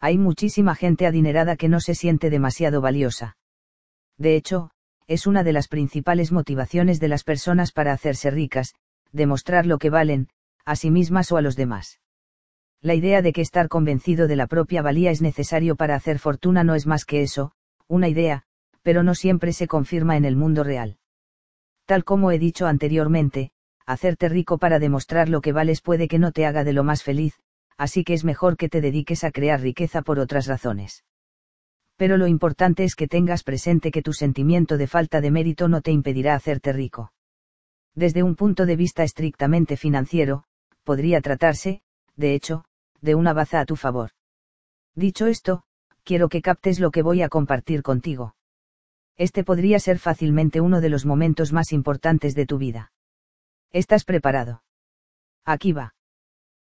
Hay 0.00 0.18
muchísima 0.18 0.74
gente 0.74 1.06
adinerada 1.06 1.54
que 1.54 1.68
no 1.68 1.78
se 1.78 1.94
siente 1.94 2.28
demasiado 2.28 2.80
valiosa. 2.80 3.36
De 4.18 4.34
hecho, 4.34 4.72
es 5.06 5.28
una 5.28 5.44
de 5.44 5.52
las 5.52 5.68
principales 5.68 6.32
motivaciones 6.32 6.98
de 6.98 7.06
las 7.06 7.22
personas 7.22 7.70
para 7.70 7.92
hacerse 7.92 8.32
ricas, 8.32 8.74
demostrar 9.12 9.64
lo 9.64 9.78
que 9.78 9.90
valen, 9.90 10.28
a 10.64 10.74
sí 10.74 10.90
mismas 10.90 11.30
o 11.30 11.36
a 11.36 11.40
los 11.40 11.54
demás. 11.54 12.00
La 12.80 12.96
idea 12.96 13.22
de 13.22 13.32
que 13.32 13.42
estar 13.42 13.68
convencido 13.68 14.26
de 14.26 14.34
la 14.34 14.48
propia 14.48 14.82
valía 14.82 15.12
es 15.12 15.22
necesario 15.22 15.76
para 15.76 15.94
hacer 15.94 16.18
fortuna 16.18 16.64
no 16.64 16.74
es 16.74 16.84
más 16.84 17.04
que 17.04 17.22
eso, 17.22 17.52
una 17.86 18.08
idea, 18.08 18.44
pero 18.84 19.02
no 19.02 19.16
siempre 19.16 19.52
se 19.52 19.66
confirma 19.66 20.16
en 20.16 20.24
el 20.24 20.36
mundo 20.36 20.62
real. 20.62 20.98
Tal 21.84 22.04
como 22.04 22.30
he 22.30 22.38
dicho 22.38 22.68
anteriormente, 22.68 23.50
hacerte 23.84 24.28
rico 24.28 24.58
para 24.58 24.78
demostrar 24.78 25.28
lo 25.28 25.40
que 25.40 25.50
vales 25.50 25.80
puede 25.80 26.06
que 26.06 26.20
no 26.20 26.30
te 26.30 26.46
haga 26.46 26.62
de 26.62 26.72
lo 26.72 26.84
más 26.84 27.02
feliz, 27.02 27.34
así 27.76 28.04
que 28.04 28.14
es 28.14 28.22
mejor 28.22 28.56
que 28.56 28.68
te 28.68 28.80
dediques 28.80 29.24
a 29.24 29.32
crear 29.32 29.60
riqueza 29.60 30.02
por 30.02 30.20
otras 30.20 30.46
razones 30.46 31.02
pero 31.96 32.16
lo 32.16 32.26
importante 32.26 32.84
es 32.84 32.96
que 32.96 33.08
tengas 33.08 33.42
presente 33.42 33.90
que 33.90 34.02
tu 34.02 34.12
sentimiento 34.12 34.76
de 34.76 34.86
falta 34.86 35.20
de 35.20 35.30
mérito 35.30 35.68
no 35.68 35.80
te 35.80 35.92
impedirá 35.92 36.34
hacerte 36.34 36.72
rico. 36.72 37.12
Desde 37.94 38.22
un 38.22 38.34
punto 38.34 38.66
de 38.66 38.76
vista 38.76 39.04
estrictamente 39.04 39.76
financiero, 39.76 40.44
podría 40.82 41.20
tratarse, 41.20 41.82
de 42.16 42.34
hecho, 42.34 42.64
de 43.00 43.14
una 43.14 43.32
baza 43.32 43.60
a 43.60 43.64
tu 43.64 43.76
favor. 43.76 44.10
Dicho 44.94 45.26
esto, 45.26 45.62
quiero 46.02 46.28
que 46.28 46.42
captes 46.42 46.80
lo 46.80 46.90
que 46.90 47.02
voy 47.02 47.22
a 47.22 47.28
compartir 47.28 47.82
contigo. 47.82 48.34
Este 49.16 49.44
podría 49.44 49.78
ser 49.78 49.98
fácilmente 49.98 50.60
uno 50.60 50.80
de 50.80 50.88
los 50.88 51.06
momentos 51.06 51.52
más 51.52 51.72
importantes 51.72 52.34
de 52.34 52.46
tu 52.46 52.58
vida. 52.58 52.92
¿Estás 53.72 54.04
preparado? 54.04 54.62
Aquí 55.44 55.72
va. 55.72 55.94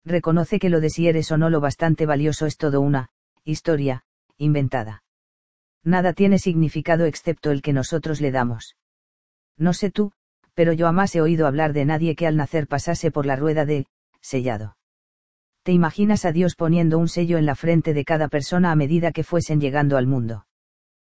Reconoce 0.04 0.58
que 0.58 0.70
lo 0.70 0.80
de 0.80 0.90
si 0.90 1.08
eres 1.08 1.30
o 1.32 1.38
no 1.38 1.48
lo 1.48 1.60
bastante 1.60 2.06
valioso 2.06 2.46
es 2.46 2.56
todo 2.56 2.80
una, 2.80 3.10
historia, 3.44 4.04
inventada 4.36 5.04
nada 5.84 6.14
tiene 6.14 6.38
significado 6.38 7.04
excepto 7.04 7.50
el 7.50 7.62
que 7.62 7.72
nosotros 7.72 8.20
le 8.20 8.32
damos. 8.32 8.76
No 9.56 9.72
sé 9.72 9.90
tú, 9.90 10.12
pero 10.54 10.72
yo 10.72 10.86
jamás 10.86 11.14
he 11.14 11.20
oído 11.20 11.46
hablar 11.46 11.72
de 11.72 11.84
nadie 11.84 12.16
que 12.16 12.26
al 12.26 12.36
nacer 12.36 12.66
pasase 12.66 13.10
por 13.10 13.26
la 13.26 13.36
rueda 13.36 13.64
de, 13.64 13.86
sellado. 14.20 14.76
¿Te 15.62 15.72
imaginas 15.72 16.24
a 16.24 16.32
Dios 16.32 16.56
poniendo 16.56 16.98
un 16.98 17.08
sello 17.08 17.38
en 17.38 17.46
la 17.46 17.54
frente 17.54 17.94
de 17.94 18.04
cada 18.04 18.28
persona 18.28 18.72
a 18.72 18.76
medida 18.76 19.12
que 19.12 19.24
fuesen 19.24 19.60
llegando 19.60 19.96
al 19.96 20.06
mundo? 20.06 20.46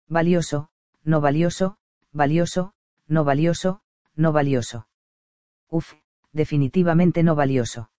Valioso, 0.09 0.69
no 1.05 1.21
valioso, 1.21 1.77
valioso, 2.13 2.73
no 3.07 3.25
valioso, 3.25 3.81
no 4.17 4.33
valioso. 4.33 4.89
Uf, 5.69 5.95
definitivamente 6.33 7.23
no 7.23 7.35
valioso. 7.35 7.91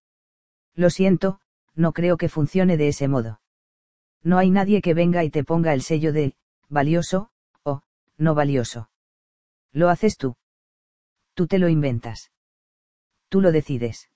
Lo 0.74 0.90
siento, 0.90 1.40
no 1.74 1.92
creo 1.92 2.16
que 2.16 2.28
funcione 2.28 2.76
de 2.76 2.88
ese 2.88 3.08
modo. 3.08 3.40
No 4.22 4.38
hay 4.38 4.50
nadie 4.50 4.82
que 4.82 4.94
venga 4.94 5.24
y 5.24 5.30
te 5.30 5.44
ponga 5.44 5.72
el 5.72 5.82
sello 5.82 6.12
de, 6.12 6.34
valioso, 6.68 7.30
o, 7.62 7.82
no 8.18 8.34
valioso. 8.34 8.90
Lo 9.72 9.88
haces 9.88 10.16
tú. 10.16 10.36
Tú 11.34 11.46
te 11.46 11.58
lo 11.58 11.68
inventas. 11.68 12.32
Tú 13.28 13.40
lo 13.40 13.52
decides. 13.52 14.10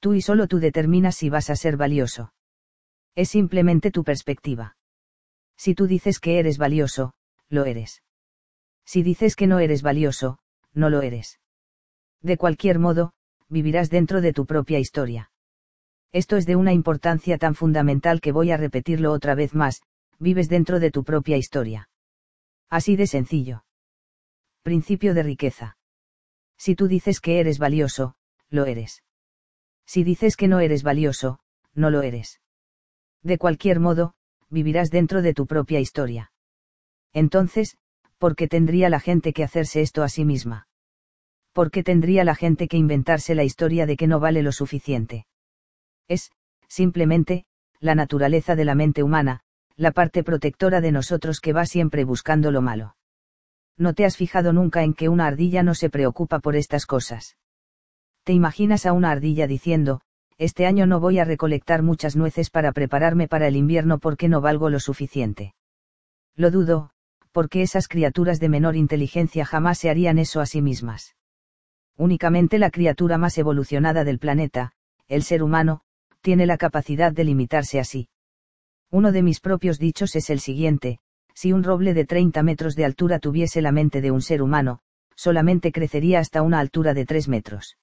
Tú 0.00 0.14
y 0.14 0.20
solo 0.20 0.46
tú 0.48 0.58
determinas 0.58 1.16
si 1.16 1.30
vas 1.30 1.48
a 1.48 1.56
ser 1.56 1.76
valioso. 1.76 2.34
Es 3.14 3.30
simplemente 3.30 3.90
tu 3.90 4.04
perspectiva. 4.04 4.76
Si 5.56 5.74
tú 5.74 5.86
dices 5.86 6.18
que 6.18 6.38
eres 6.38 6.58
valioso, 6.58 7.14
lo 7.54 7.64
eres. 7.64 8.02
Si 8.84 9.02
dices 9.02 9.36
que 9.36 9.46
no 9.46 9.58
eres 9.60 9.82
valioso, 9.82 10.38
no 10.74 10.90
lo 10.90 11.00
eres. 11.00 11.40
De 12.20 12.36
cualquier 12.36 12.78
modo, 12.78 13.12
vivirás 13.48 13.90
dentro 13.90 14.20
de 14.20 14.32
tu 14.32 14.46
propia 14.46 14.78
historia. 14.78 15.30
Esto 16.12 16.36
es 16.36 16.46
de 16.46 16.56
una 16.56 16.72
importancia 16.72 17.38
tan 17.38 17.54
fundamental 17.54 18.20
que 18.20 18.32
voy 18.32 18.50
a 18.50 18.56
repetirlo 18.56 19.12
otra 19.12 19.34
vez 19.34 19.54
más, 19.54 19.82
vives 20.18 20.48
dentro 20.48 20.80
de 20.80 20.90
tu 20.90 21.04
propia 21.04 21.36
historia. 21.36 21.88
Así 22.70 22.96
de 22.96 23.06
sencillo. 23.06 23.64
Principio 24.62 25.14
de 25.14 25.22
riqueza. 25.22 25.76
Si 26.56 26.74
tú 26.74 26.88
dices 26.88 27.20
que 27.20 27.40
eres 27.40 27.58
valioso, 27.58 28.14
lo 28.48 28.64
eres. 28.66 29.02
Si 29.86 30.04
dices 30.04 30.36
que 30.36 30.48
no 30.48 30.60
eres 30.60 30.82
valioso, 30.82 31.40
no 31.74 31.90
lo 31.90 32.02
eres. 32.02 32.40
De 33.22 33.38
cualquier 33.38 33.80
modo, 33.80 34.14
vivirás 34.48 34.90
dentro 34.90 35.20
de 35.20 35.34
tu 35.34 35.46
propia 35.46 35.80
historia. 35.80 36.32
Entonces, 37.14 37.78
¿por 38.18 38.36
qué 38.36 38.48
tendría 38.48 38.90
la 38.90 39.00
gente 39.00 39.32
que 39.32 39.44
hacerse 39.44 39.80
esto 39.80 40.02
a 40.02 40.08
sí 40.08 40.24
misma? 40.24 40.68
¿Por 41.52 41.70
qué 41.70 41.84
tendría 41.84 42.24
la 42.24 42.34
gente 42.34 42.66
que 42.66 42.76
inventarse 42.76 43.34
la 43.36 43.44
historia 43.44 43.86
de 43.86 43.96
que 43.96 44.08
no 44.08 44.18
vale 44.18 44.42
lo 44.42 44.50
suficiente? 44.50 45.26
Es, 46.08 46.32
simplemente, 46.68 47.46
la 47.80 47.94
naturaleza 47.94 48.56
de 48.56 48.64
la 48.64 48.74
mente 48.74 49.02
humana, 49.04 49.40
la 49.76 49.92
parte 49.92 50.24
protectora 50.24 50.80
de 50.80 50.90
nosotros 50.90 51.40
que 51.40 51.52
va 51.52 51.66
siempre 51.66 52.04
buscando 52.04 52.50
lo 52.50 52.60
malo. 52.60 52.96
¿No 53.76 53.94
te 53.94 54.04
has 54.04 54.16
fijado 54.16 54.52
nunca 54.52 54.82
en 54.82 54.94
que 54.94 55.08
una 55.08 55.26
ardilla 55.26 55.62
no 55.62 55.74
se 55.74 55.90
preocupa 55.90 56.40
por 56.40 56.56
estas 56.56 56.86
cosas? 56.86 57.36
¿Te 58.24 58.32
imaginas 58.32 58.86
a 58.86 58.92
una 58.92 59.10
ardilla 59.10 59.46
diciendo, 59.46 60.00
este 60.38 60.66
año 60.66 60.86
no 60.86 60.98
voy 60.98 61.18
a 61.18 61.24
recolectar 61.24 61.82
muchas 61.82 62.16
nueces 62.16 62.50
para 62.50 62.72
prepararme 62.72 63.28
para 63.28 63.46
el 63.46 63.56
invierno 63.56 63.98
porque 63.98 64.28
no 64.28 64.40
valgo 64.40 64.70
lo 64.70 64.80
suficiente? 64.80 65.54
Lo 66.36 66.50
dudo, 66.50 66.90
porque 67.34 67.62
esas 67.62 67.88
criaturas 67.88 68.38
de 68.38 68.48
menor 68.48 68.76
inteligencia 68.76 69.44
jamás 69.44 69.78
se 69.78 69.90
harían 69.90 70.18
eso 70.18 70.40
a 70.40 70.46
sí 70.46 70.62
mismas. 70.62 71.16
Únicamente 71.96 72.60
la 72.60 72.70
criatura 72.70 73.18
más 73.18 73.36
evolucionada 73.38 74.04
del 74.04 74.20
planeta, 74.20 74.70
el 75.08 75.24
ser 75.24 75.42
humano, 75.42 75.80
tiene 76.20 76.46
la 76.46 76.56
capacidad 76.56 77.10
de 77.10 77.24
limitarse 77.24 77.80
así. 77.80 78.08
Uno 78.88 79.10
de 79.10 79.24
mis 79.24 79.40
propios 79.40 79.80
dichos 79.80 80.14
es 80.14 80.30
el 80.30 80.38
siguiente, 80.38 81.00
si 81.34 81.52
un 81.52 81.64
roble 81.64 81.92
de 81.92 82.04
30 82.04 82.40
metros 82.44 82.76
de 82.76 82.84
altura 82.84 83.18
tuviese 83.18 83.60
la 83.62 83.72
mente 83.72 84.00
de 84.00 84.12
un 84.12 84.22
ser 84.22 84.40
humano, 84.40 84.78
solamente 85.16 85.72
crecería 85.72 86.20
hasta 86.20 86.40
una 86.40 86.60
altura 86.60 86.94
de 86.94 87.04
3 87.04 87.26
metros. 87.26 87.78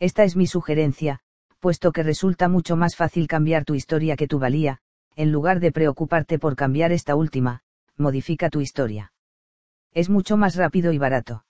Esta 0.00 0.24
es 0.24 0.34
mi 0.34 0.48
sugerencia, 0.48 1.20
puesto 1.60 1.92
que 1.92 2.02
resulta 2.02 2.48
mucho 2.48 2.74
más 2.74 2.96
fácil 2.96 3.28
cambiar 3.28 3.64
tu 3.64 3.76
historia 3.76 4.16
que 4.16 4.26
tu 4.26 4.40
valía, 4.40 4.80
en 5.14 5.30
lugar 5.30 5.60
de 5.60 5.70
preocuparte 5.70 6.40
por 6.40 6.56
cambiar 6.56 6.90
esta 6.90 7.14
última, 7.14 7.60
modifica 7.96 8.50
tu 8.50 8.60
historia. 8.60 9.12
Es 9.92 10.10
mucho 10.10 10.36
más 10.36 10.56
rápido 10.56 10.92
y 10.92 10.98
barato. 10.98 11.44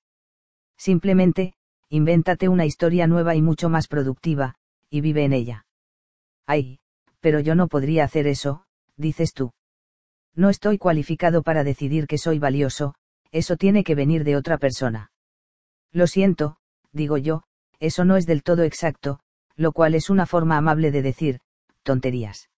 Simplemente, 0.77 1.55
invéntate 1.89 2.49
una 2.49 2.67
historia 2.67 3.07
nueva 3.07 3.35
y 3.35 3.43
mucho 3.43 3.69
más 3.69 3.89
productiva, 3.89 4.57
y 4.91 5.01
vive 5.01 5.25
en 5.25 5.33
ella. 5.33 5.67
Ay, 6.47 6.79
pero 7.21 7.41
yo 7.41 7.55
no 7.55 7.69
podría 7.69 8.05
hacer 8.05 8.27
eso, 8.27 8.65
dices 8.97 9.33
tú. 9.33 9.53
No 10.35 10.51
estoy 10.51 10.79
cualificado 10.79 11.43
para 11.43 11.65
decidir 11.65 12.07
que 12.07 12.19
soy 12.19 12.39
valioso, 12.39 12.95
eso 13.31 13.57
tiene 13.57 13.85
que 13.85 13.95
venir 13.95 14.25
de 14.25 14.37
otra 14.37 14.59
persona. 14.59 15.11
Lo 15.93 16.07
siento, 16.07 16.57
digo 16.93 17.17
yo, 17.17 17.45
eso 17.81 18.05
no 18.05 18.17
es 18.17 18.27
del 18.27 18.43
todo 18.43 18.63
exacto, 18.63 19.21
lo 19.57 19.73
cual 19.73 19.95
es 19.95 20.11
una 20.11 20.27
forma 20.27 20.57
amable 20.57 20.91
de 20.91 21.03
decir, 21.03 21.41
tonterías. 21.83 22.51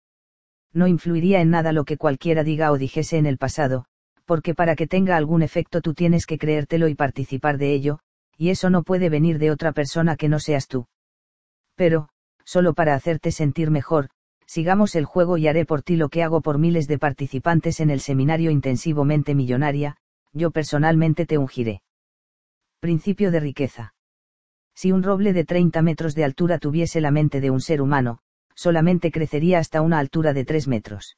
No 0.76 0.86
influiría 0.86 1.40
en 1.40 1.48
nada 1.48 1.72
lo 1.72 1.86
que 1.86 1.96
cualquiera 1.96 2.44
diga 2.44 2.70
o 2.70 2.76
dijese 2.76 3.16
en 3.16 3.24
el 3.24 3.38
pasado, 3.38 3.86
porque 4.26 4.54
para 4.54 4.76
que 4.76 4.86
tenga 4.86 5.16
algún 5.16 5.40
efecto 5.40 5.80
tú 5.80 5.94
tienes 5.94 6.26
que 6.26 6.36
creértelo 6.36 6.86
y 6.88 6.94
participar 6.94 7.56
de 7.56 7.72
ello, 7.72 8.00
y 8.36 8.50
eso 8.50 8.68
no 8.68 8.82
puede 8.82 9.08
venir 9.08 9.38
de 9.38 9.50
otra 9.50 9.72
persona 9.72 10.16
que 10.16 10.28
no 10.28 10.38
seas 10.38 10.68
tú. 10.68 10.86
Pero, 11.76 12.10
solo 12.44 12.74
para 12.74 12.94
hacerte 12.94 13.32
sentir 13.32 13.70
mejor, 13.70 14.10
sigamos 14.44 14.96
el 14.96 15.06
juego 15.06 15.38
y 15.38 15.48
haré 15.48 15.64
por 15.64 15.80
ti 15.80 15.96
lo 15.96 16.10
que 16.10 16.22
hago 16.22 16.42
por 16.42 16.58
miles 16.58 16.86
de 16.88 16.98
participantes 16.98 17.80
en 17.80 17.88
el 17.88 18.00
seminario 18.00 18.50
intensivamente 18.50 19.34
millonaria, 19.34 19.96
yo 20.34 20.50
personalmente 20.50 21.24
te 21.24 21.38
ungiré. 21.38 21.80
Principio 22.80 23.30
de 23.30 23.40
riqueza. 23.40 23.94
Si 24.74 24.92
un 24.92 25.02
roble 25.02 25.32
de 25.32 25.46
30 25.46 25.80
metros 25.80 26.14
de 26.14 26.24
altura 26.24 26.58
tuviese 26.58 27.00
la 27.00 27.10
mente 27.10 27.40
de 27.40 27.50
un 27.50 27.62
ser 27.62 27.80
humano, 27.80 28.18
solamente 28.56 29.12
crecería 29.12 29.60
hasta 29.60 29.82
una 29.82 30.00
altura 30.00 30.32
de 30.32 30.44
3 30.44 30.66
metros. 30.66 31.16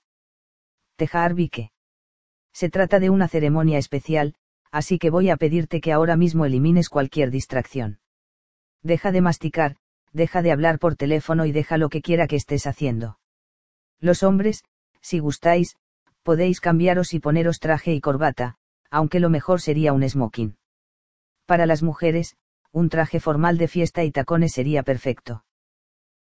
Tejar 0.96 1.32
Vique. 1.32 1.70
Se 2.52 2.68
trata 2.68 2.98
de 2.98 3.08
una 3.08 3.28
ceremonia 3.28 3.78
especial, 3.78 4.34
así 4.70 4.98
que 4.98 5.10
voy 5.10 5.30
a 5.30 5.36
pedirte 5.36 5.80
que 5.80 5.92
ahora 5.92 6.16
mismo 6.16 6.44
elimines 6.44 6.90
cualquier 6.90 7.30
distracción. 7.30 8.00
Deja 8.82 9.12
de 9.12 9.20
masticar, 9.20 9.76
deja 10.12 10.42
de 10.42 10.52
hablar 10.52 10.78
por 10.78 10.96
teléfono 10.96 11.46
y 11.46 11.52
deja 11.52 11.78
lo 11.78 11.88
que 11.88 12.02
quiera 12.02 12.26
que 12.26 12.36
estés 12.36 12.66
haciendo. 12.66 13.18
Los 14.00 14.22
hombres, 14.22 14.64
si 15.00 15.20
gustáis, 15.20 15.76
podéis 16.22 16.60
cambiaros 16.60 17.14
y 17.14 17.20
poneros 17.20 17.60
traje 17.60 17.94
y 17.94 18.00
corbata, 18.00 18.56
aunque 18.90 19.20
lo 19.20 19.30
mejor 19.30 19.60
sería 19.60 19.92
un 19.92 20.08
smoking. 20.08 20.56
Para 21.46 21.66
las 21.66 21.82
mujeres, 21.82 22.36
un 22.72 22.88
traje 22.88 23.20
formal 23.20 23.56
de 23.56 23.68
fiesta 23.68 24.04
y 24.04 24.10
tacones 24.10 24.52
sería 24.52 24.82
perfecto. 24.82 25.44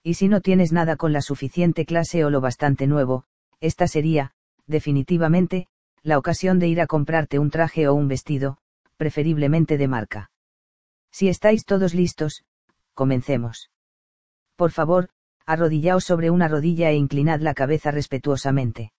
Y 0.05 0.13
si 0.13 0.27
no 0.27 0.39
tienes 0.39 0.71
nada 0.71 0.97
con 0.97 1.13
la 1.13 1.21
suficiente 1.21 1.83
clase 1.83 2.23
o 2.23 2.29
lo 2.29 2.39
bastante 2.39 2.85
nuevo, 2.85 3.25
esta 3.59 3.87
sería, 3.87 4.33
definitivamente, 4.67 5.67
la 6.03 6.19
ocasión 6.19 6.59
de 6.59 6.67
ir 6.67 6.79
a 6.79 6.85
comprarte 6.85 7.39
un 7.39 7.49
traje 7.49 7.87
o 7.87 7.95
un 7.95 8.07
vestido, 8.07 8.59
preferiblemente 8.97 9.79
de 9.79 9.87
marca. 9.87 10.29
Si 11.11 11.27
estáis 11.27 11.65
todos 11.65 11.95
listos, 11.95 12.45
comencemos. 12.93 13.71
Por 14.55 14.69
favor, 14.69 15.09
arrodillaos 15.47 16.03
sobre 16.03 16.29
una 16.29 16.47
rodilla 16.47 16.91
e 16.91 16.95
inclinad 16.97 17.39
la 17.39 17.55
cabeza 17.55 17.89
respetuosamente. 17.89 18.93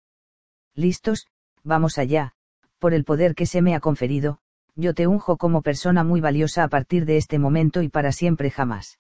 ¿Listos? 0.75 1.29
Vamos 1.63 1.99
allá, 1.99 2.33
por 2.81 2.95
el 2.95 3.05
poder 3.05 3.37
que 3.37 3.47
se 3.47 3.63
me 3.63 3.77
ha 3.77 3.81
conferido, 3.81 4.41
yo 4.75 4.93
te 4.93 5.07
unjo 5.07 5.37
como 5.37 5.63
persona 5.63 6.03
muy 6.03 6.21
valiosa 6.21 6.65
a 6.65 6.69
partir 6.69 7.05
de 7.05 7.17
este 7.17 7.39
momento 7.39 7.81
y 7.83 7.89
para 7.89 8.11
siempre 8.11 8.51
jamás. 8.51 8.99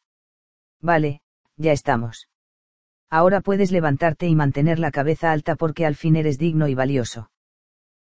Vale, 0.80 1.20
ya 1.56 1.72
estamos. 1.72 2.28
Ahora 3.08 3.40
puedes 3.40 3.70
levantarte 3.70 4.26
y 4.26 4.34
mantener 4.34 4.78
la 4.78 4.90
cabeza 4.90 5.30
alta 5.32 5.54
porque 5.56 5.86
al 5.86 5.94
fin 5.94 6.16
eres 6.16 6.38
digno 6.38 6.68
y 6.68 6.74
valioso. 6.74 7.30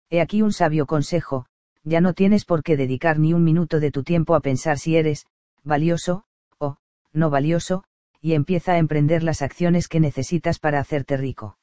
He 0.09 0.21
aquí 0.21 0.41
un 0.41 0.53
sabio 0.53 0.85
consejo, 0.85 1.45
ya 1.83 1.99
no 1.99 2.13
tienes 2.13 2.45
por 2.45 2.63
qué 2.63 2.77
dedicar 2.77 3.19
ni 3.19 3.33
un 3.33 3.43
minuto 3.43 3.79
de 3.79 3.91
tu 3.91 4.03
tiempo 4.03 4.35
a 4.35 4.39
pensar 4.39 4.79
si 4.79 4.95
eres, 4.95 5.25
valioso, 5.63 6.23
o, 6.57 6.77
no 7.11 7.29
valioso, 7.29 7.83
y 8.21 8.33
empieza 8.33 8.73
a 8.73 8.77
emprender 8.77 9.23
las 9.23 9.41
acciones 9.41 9.89
que 9.89 9.99
necesitas 9.99 10.59
para 10.59 10.79
hacerte 10.79 11.17
rico. 11.17 11.57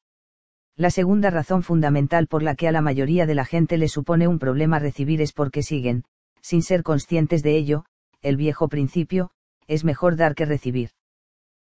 La 0.76 0.90
segunda 0.90 1.30
razón 1.30 1.62
fundamental 1.62 2.26
por 2.26 2.42
la 2.42 2.54
que 2.54 2.68
a 2.68 2.72
la 2.72 2.82
mayoría 2.82 3.26
de 3.26 3.34
la 3.34 3.44
gente 3.44 3.78
le 3.78 3.88
supone 3.88 4.28
un 4.28 4.38
problema 4.38 4.78
recibir 4.78 5.22
es 5.22 5.32
porque 5.32 5.62
siguen, 5.62 6.04
sin 6.42 6.62
ser 6.62 6.82
conscientes 6.82 7.42
de 7.42 7.56
ello, 7.56 7.84
el 8.20 8.36
viejo 8.36 8.68
principio, 8.68 9.30
es 9.66 9.84
mejor 9.84 10.16
dar 10.16 10.34
que 10.34 10.44
recibir. 10.44 10.90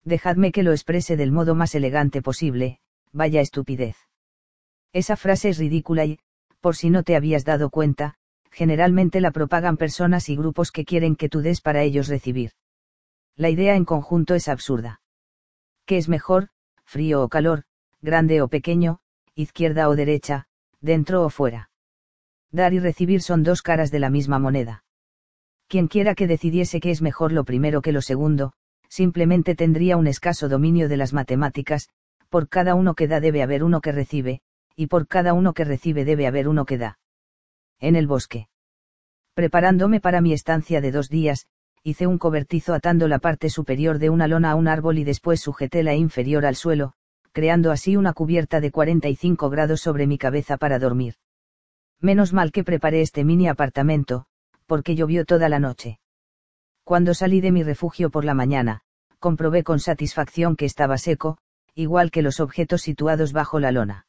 Dejadme 0.09 0.51
que 0.51 0.63
lo 0.63 0.71
exprese 0.71 1.17
del 1.17 1.31
modo 1.31 1.53
más 1.53 1.75
elegante 1.75 2.23
posible, 2.23 2.79
vaya 3.11 3.41
estupidez. 3.41 3.95
Esa 4.91 5.15
frase 5.15 5.49
es 5.49 5.59
ridícula 5.59 6.03
y, 6.03 6.17
por 6.61 6.75
si 6.75 6.89
no 6.89 7.03
te 7.03 7.15
habías 7.15 7.45
dado 7.45 7.69
cuenta, 7.69 8.15
generalmente 8.49 9.21
la 9.21 9.29
propagan 9.29 9.77
personas 9.77 10.27
y 10.27 10.35
grupos 10.35 10.71
que 10.71 10.83
quieren 10.83 11.15
que 11.15 11.29
tú 11.29 11.41
des 11.41 11.61
para 11.61 11.83
ellos 11.83 12.07
recibir. 12.07 12.53
La 13.35 13.51
idea 13.51 13.75
en 13.75 13.85
conjunto 13.85 14.33
es 14.33 14.47
absurda. 14.47 14.99
¿Qué 15.85 15.97
es 15.97 16.09
mejor, 16.09 16.49
frío 16.85 17.21
o 17.21 17.29
calor, 17.29 17.65
grande 18.01 18.41
o 18.41 18.47
pequeño, 18.47 19.01
izquierda 19.35 19.87
o 19.89 19.95
derecha, 19.95 20.47
dentro 20.81 21.23
o 21.23 21.29
fuera? 21.29 21.69
Dar 22.51 22.73
y 22.73 22.79
recibir 22.79 23.21
son 23.21 23.43
dos 23.43 23.61
caras 23.61 23.91
de 23.91 23.99
la 23.99 24.09
misma 24.09 24.39
moneda. 24.39 24.83
Quien 25.67 25.87
quiera 25.87 26.15
que 26.15 26.25
decidiese 26.25 26.79
qué 26.79 26.89
es 26.89 27.03
mejor 27.03 27.31
lo 27.31 27.43
primero 27.43 27.83
que 27.83 27.91
lo 27.91 28.01
segundo, 28.01 28.53
simplemente 28.89 29.55
tendría 29.55 29.95
un 29.95 30.07
escaso 30.07 30.49
dominio 30.49 30.89
de 30.89 30.97
las 30.97 31.13
matemáticas, 31.13 31.89
por 32.27 32.49
cada 32.49 32.75
uno 32.75 32.95
que 32.95 33.07
da 33.07 33.19
debe 33.19 33.41
haber 33.41 33.63
uno 33.63 33.81
que 33.81 33.91
recibe, 33.91 34.41
y 34.75 34.87
por 34.87 35.07
cada 35.07 35.33
uno 35.33 35.53
que 35.53 35.63
recibe 35.63 36.05
debe 36.05 36.27
haber 36.27 36.47
uno 36.47 36.65
que 36.65 36.77
da. 36.77 36.99
En 37.79 37.95
el 37.95 38.07
bosque. 38.07 38.49
Preparándome 39.33 40.01
para 40.01 40.21
mi 40.21 40.33
estancia 40.33 40.81
de 40.81 40.91
dos 40.91 41.09
días, 41.09 41.47
hice 41.83 42.07
un 42.07 42.17
cobertizo 42.17 42.73
atando 42.73 43.07
la 43.07 43.19
parte 43.19 43.49
superior 43.49 43.99
de 43.99 44.09
una 44.09 44.27
lona 44.27 44.51
a 44.51 44.55
un 44.55 44.67
árbol 44.67 44.97
y 44.97 45.03
después 45.03 45.39
sujeté 45.39 45.81
la 45.83 45.95
inferior 45.95 46.45
al 46.45 46.55
suelo, 46.55 46.93
creando 47.31 47.71
así 47.71 47.95
una 47.95 48.13
cubierta 48.13 48.59
de 48.59 48.71
45 48.71 49.49
grados 49.49 49.81
sobre 49.81 50.07
mi 50.07 50.17
cabeza 50.17 50.57
para 50.57 50.79
dormir. 50.79 51.15
Menos 52.01 52.33
mal 52.33 52.51
que 52.51 52.63
preparé 52.63 53.01
este 53.01 53.23
mini 53.23 53.47
apartamento, 53.47 54.25
porque 54.65 54.95
llovió 54.95 55.25
toda 55.25 55.49
la 55.49 55.59
noche. 55.59 55.99
Cuando 56.89 57.13
salí 57.13 57.39
de 57.39 57.51
mi 57.51 57.61
refugio 57.61 58.09
por 58.09 58.25
la 58.25 58.33
mañana, 58.33 58.81
comprobé 59.19 59.63
con 59.63 59.79
satisfacción 59.79 60.55
que 60.55 60.65
estaba 60.65 60.97
seco, 60.97 61.37
igual 61.75 62.09
que 62.09 62.23
los 62.23 62.39
objetos 62.39 62.81
situados 62.81 63.31
bajo 63.31 63.59
la 63.59 63.71
lona 63.71 64.07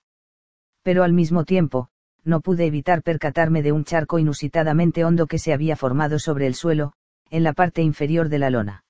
pero 0.83 1.05
al 1.05 1.13
mismo 1.13 1.45
tiempo, 1.45 1.89
no 2.25 2.41
pude 2.41 2.65
evitar 2.65 3.03
percatarme 3.03 3.63
de 3.63 3.73
un 3.73 3.85
charco 3.85 4.19
inusitadamente 4.19 5.05
hondo 5.05 5.27
que 5.27 5.39
se 5.39 5.53
había 5.53 5.77
formado 5.77 6.19
sobre 6.19 6.47
el 6.47 6.55
suelo, 6.55 6.95
en 7.29 7.43
la 7.43 7.53
parte 7.53 7.83
inferior 7.83 8.31
de 8.31 8.39
la 8.39 8.49
lona. 8.49 8.85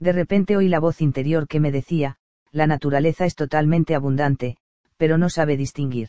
De 0.00 0.12
repente 0.12 0.56
oí 0.56 0.68
la 0.68 0.80
voz 0.80 1.00
interior 1.00 1.46
que 1.46 1.60
me 1.60 1.70
decía, 1.70 2.16
la 2.50 2.66
naturaleza 2.66 3.26
es 3.26 3.36
totalmente 3.36 3.94
abundante, 3.94 4.56
pero 4.96 5.18
no 5.18 5.28
sabe 5.28 5.56
distinguir. 5.56 6.08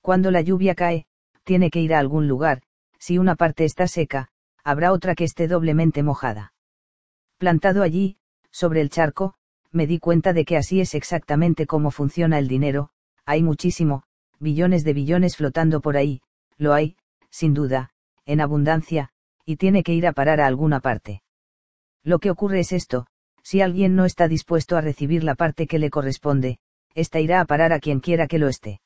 Cuando 0.00 0.30
la 0.30 0.40
lluvia 0.40 0.74
cae, 0.74 1.06
tiene 1.44 1.70
que 1.70 1.80
ir 1.80 1.92
a 1.94 1.98
algún 1.98 2.26
lugar, 2.26 2.62
si 2.98 3.18
una 3.18 3.36
parte 3.36 3.66
está 3.66 3.86
seca, 3.86 4.30
habrá 4.66 4.90
otra 4.90 5.14
que 5.14 5.22
esté 5.22 5.46
doblemente 5.46 6.02
mojada. 6.02 6.52
Plantado 7.38 7.84
allí, 7.84 8.16
sobre 8.50 8.80
el 8.80 8.90
charco, 8.90 9.34
me 9.70 9.86
di 9.86 10.00
cuenta 10.00 10.32
de 10.32 10.44
que 10.44 10.56
así 10.56 10.80
es 10.80 10.96
exactamente 10.96 11.68
cómo 11.68 11.92
funciona 11.92 12.40
el 12.40 12.48
dinero, 12.48 12.88
hay 13.24 13.44
muchísimo, 13.44 14.02
billones 14.40 14.82
de 14.82 14.92
billones 14.92 15.36
flotando 15.36 15.80
por 15.80 15.96
ahí, 15.96 16.20
lo 16.58 16.72
hay, 16.72 16.96
sin 17.30 17.54
duda, 17.54 17.90
en 18.24 18.40
abundancia, 18.40 19.10
y 19.44 19.54
tiene 19.54 19.84
que 19.84 19.94
ir 19.94 20.04
a 20.04 20.12
parar 20.12 20.40
a 20.40 20.48
alguna 20.48 20.80
parte. 20.80 21.22
Lo 22.02 22.18
que 22.18 22.32
ocurre 22.32 22.58
es 22.58 22.72
esto, 22.72 23.06
si 23.44 23.60
alguien 23.60 23.94
no 23.94 24.04
está 24.04 24.26
dispuesto 24.26 24.76
a 24.76 24.80
recibir 24.80 25.22
la 25.22 25.36
parte 25.36 25.68
que 25.68 25.78
le 25.78 25.90
corresponde, 25.90 26.58
ésta 26.96 27.20
irá 27.20 27.40
a 27.40 27.44
parar 27.44 27.72
a 27.72 27.78
quien 27.78 28.00
quiera 28.00 28.26
que 28.26 28.40
lo 28.40 28.48
esté. 28.48 28.80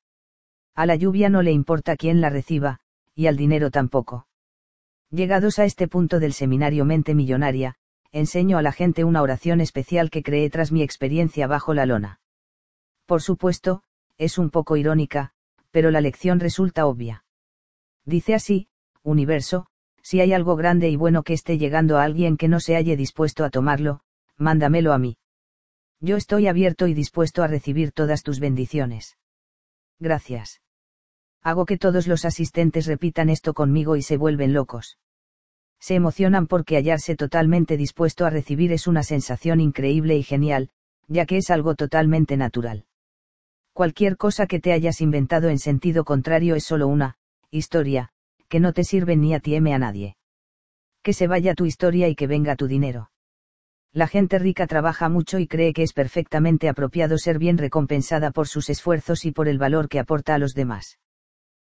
A 0.75 0.85
la 0.85 0.97
lluvia 0.97 1.31
no 1.31 1.41
le 1.41 1.53
importa 1.53 1.97
quién 1.97 2.21
la 2.21 2.29
reciba, 2.29 2.81
y 3.15 3.29
al 3.29 3.39
dinero 3.39 3.71
tampoco. 3.71 4.27
Llegados 5.11 5.59
a 5.59 5.65
este 5.65 5.89
punto 5.89 6.21
del 6.21 6.33
seminario 6.33 6.85
Mente 6.85 7.17
Millonaria, 7.17 7.75
enseño 8.13 8.59
a 8.59 8.63
la 8.63 8.71
gente 8.71 9.03
una 9.03 9.23
oración 9.23 9.61
especial 9.61 10.09
que 10.09 10.23
creé 10.23 10.49
tras 10.51 10.71
mi 10.71 10.83
experiencia 10.83 11.49
bajo 11.49 11.75
la 11.75 11.85
lona. 11.85 12.21
Por 13.07 13.21
supuesto, 13.21 13.83
es 14.19 14.39
un 14.39 14.51
poco 14.51 14.77
irónica, 14.77 15.33
pero 15.73 15.91
la 15.91 16.01
lección 16.01 16.39
resulta 16.39 16.87
obvia. 16.87 17.25
Dice 18.05 18.35
así, 18.35 18.69
universo, 19.03 19.67
si 20.01 20.21
hay 20.21 20.33
algo 20.33 20.55
grande 20.55 20.89
y 20.89 20.97
bueno 20.97 21.25
que 21.25 21.33
esté 21.33 21.59
llegando 21.59 21.99
a 21.99 22.05
alguien 22.05 22.37
que 22.37 22.47
no 22.47 22.61
se 22.61 22.77
halle 22.77 22.97
dispuesto 22.97 23.45
a 23.45 23.51
tomarlo, 23.51 24.03
mándamelo 24.37 24.93
a 24.93 24.99
mí. 24.99 25.19
Yo 25.99 26.17
estoy 26.17 26.47
abierto 26.47 26.87
y 26.87 26.95
dispuesto 26.95 27.43
a 27.43 27.49
recibir 27.49 27.91
todas 27.91 28.23
tus 28.23 28.39
bendiciones. 28.39 29.19
Gracias. 29.99 30.61
Hago 31.43 31.65
que 31.65 31.79
todos 31.79 32.07
los 32.07 32.25
asistentes 32.25 32.87
repitan 32.87 33.31
esto 33.31 33.55
conmigo 33.55 33.97
y 33.97 34.03
se 34.03 34.17
vuelven 34.17 34.53
locos. 34.53 34.99
Se 35.81 35.95
emocionan 35.95 36.47
porque 36.47 36.77
hallarse 36.77 37.17
totalmente 37.17 37.79
dispuesto 37.79 38.27
a 38.27 38.31
recibir 38.31 38.73
es 38.73 38.87
una 38.87 39.03
sensación 39.03 39.61
increíble 39.61 40.17
y 40.17 40.23
genial, 40.23 40.69
ya 41.09 41.25
que 41.25 41.39
es 41.39 41.51
algo 41.51 41.75
totalmente 41.75 42.37
natural. 42.37 42.85
Cualquier 43.73 44.19
cosa 44.19 44.47
que 44.47 44.61
te 44.61 44.73
hayas 44.73 45.01
inventado 45.01 45.49
en 45.49 45.59
sentido 45.59 46.05
contrario 46.05 46.55
es 46.55 46.65
solo 46.65 46.87
una, 46.87 47.17
historia, 47.51 48.11
que 48.49 48.61
no 48.61 48.75
te 48.75 48.85
sirve 48.85 49.17
ni 49.17 49.33
a 49.33 49.41
ti 49.41 49.59
ni 49.59 49.73
a 49.73 49.79
nadie. 49.79 50.17
Que 51.03 51.15
se 51.15 51.27
vaya 51.27 51.55
tu 51.55 51.65
historia 51.65 52.09
y 52.09 52.15
que 52.15 52.27
venga 52.27 52.57
tu 52.57 52.67
dinero. 52.67 53.11
La 53.93 54.07
gente 54.07 54.39
rica 54.39 54.67
trabaja 54.67 55.09
mucho 55.09 55.39
y 55.39 55.47
cree 55.47 55.73
que 55.73 55.83
es 55.83 55.95
perfectamente 55.95 56.69
apropiado 56.69 57.17
ser 57.17 57.39
bien 57.39 57.57
recompensada 57.57 58.31
por 58.31 58.47
sus 58.47 58.69
esfuerzos 58.69 59.25
y 59.25 59.33
por 59.33 59.49
el 59.49 59.59
valor 59.59 59.89
que 59.89 59.99
aporta 59.99 60.35
a 60.35 60.39
los 60.39 60.53
demás. 60.53 60.99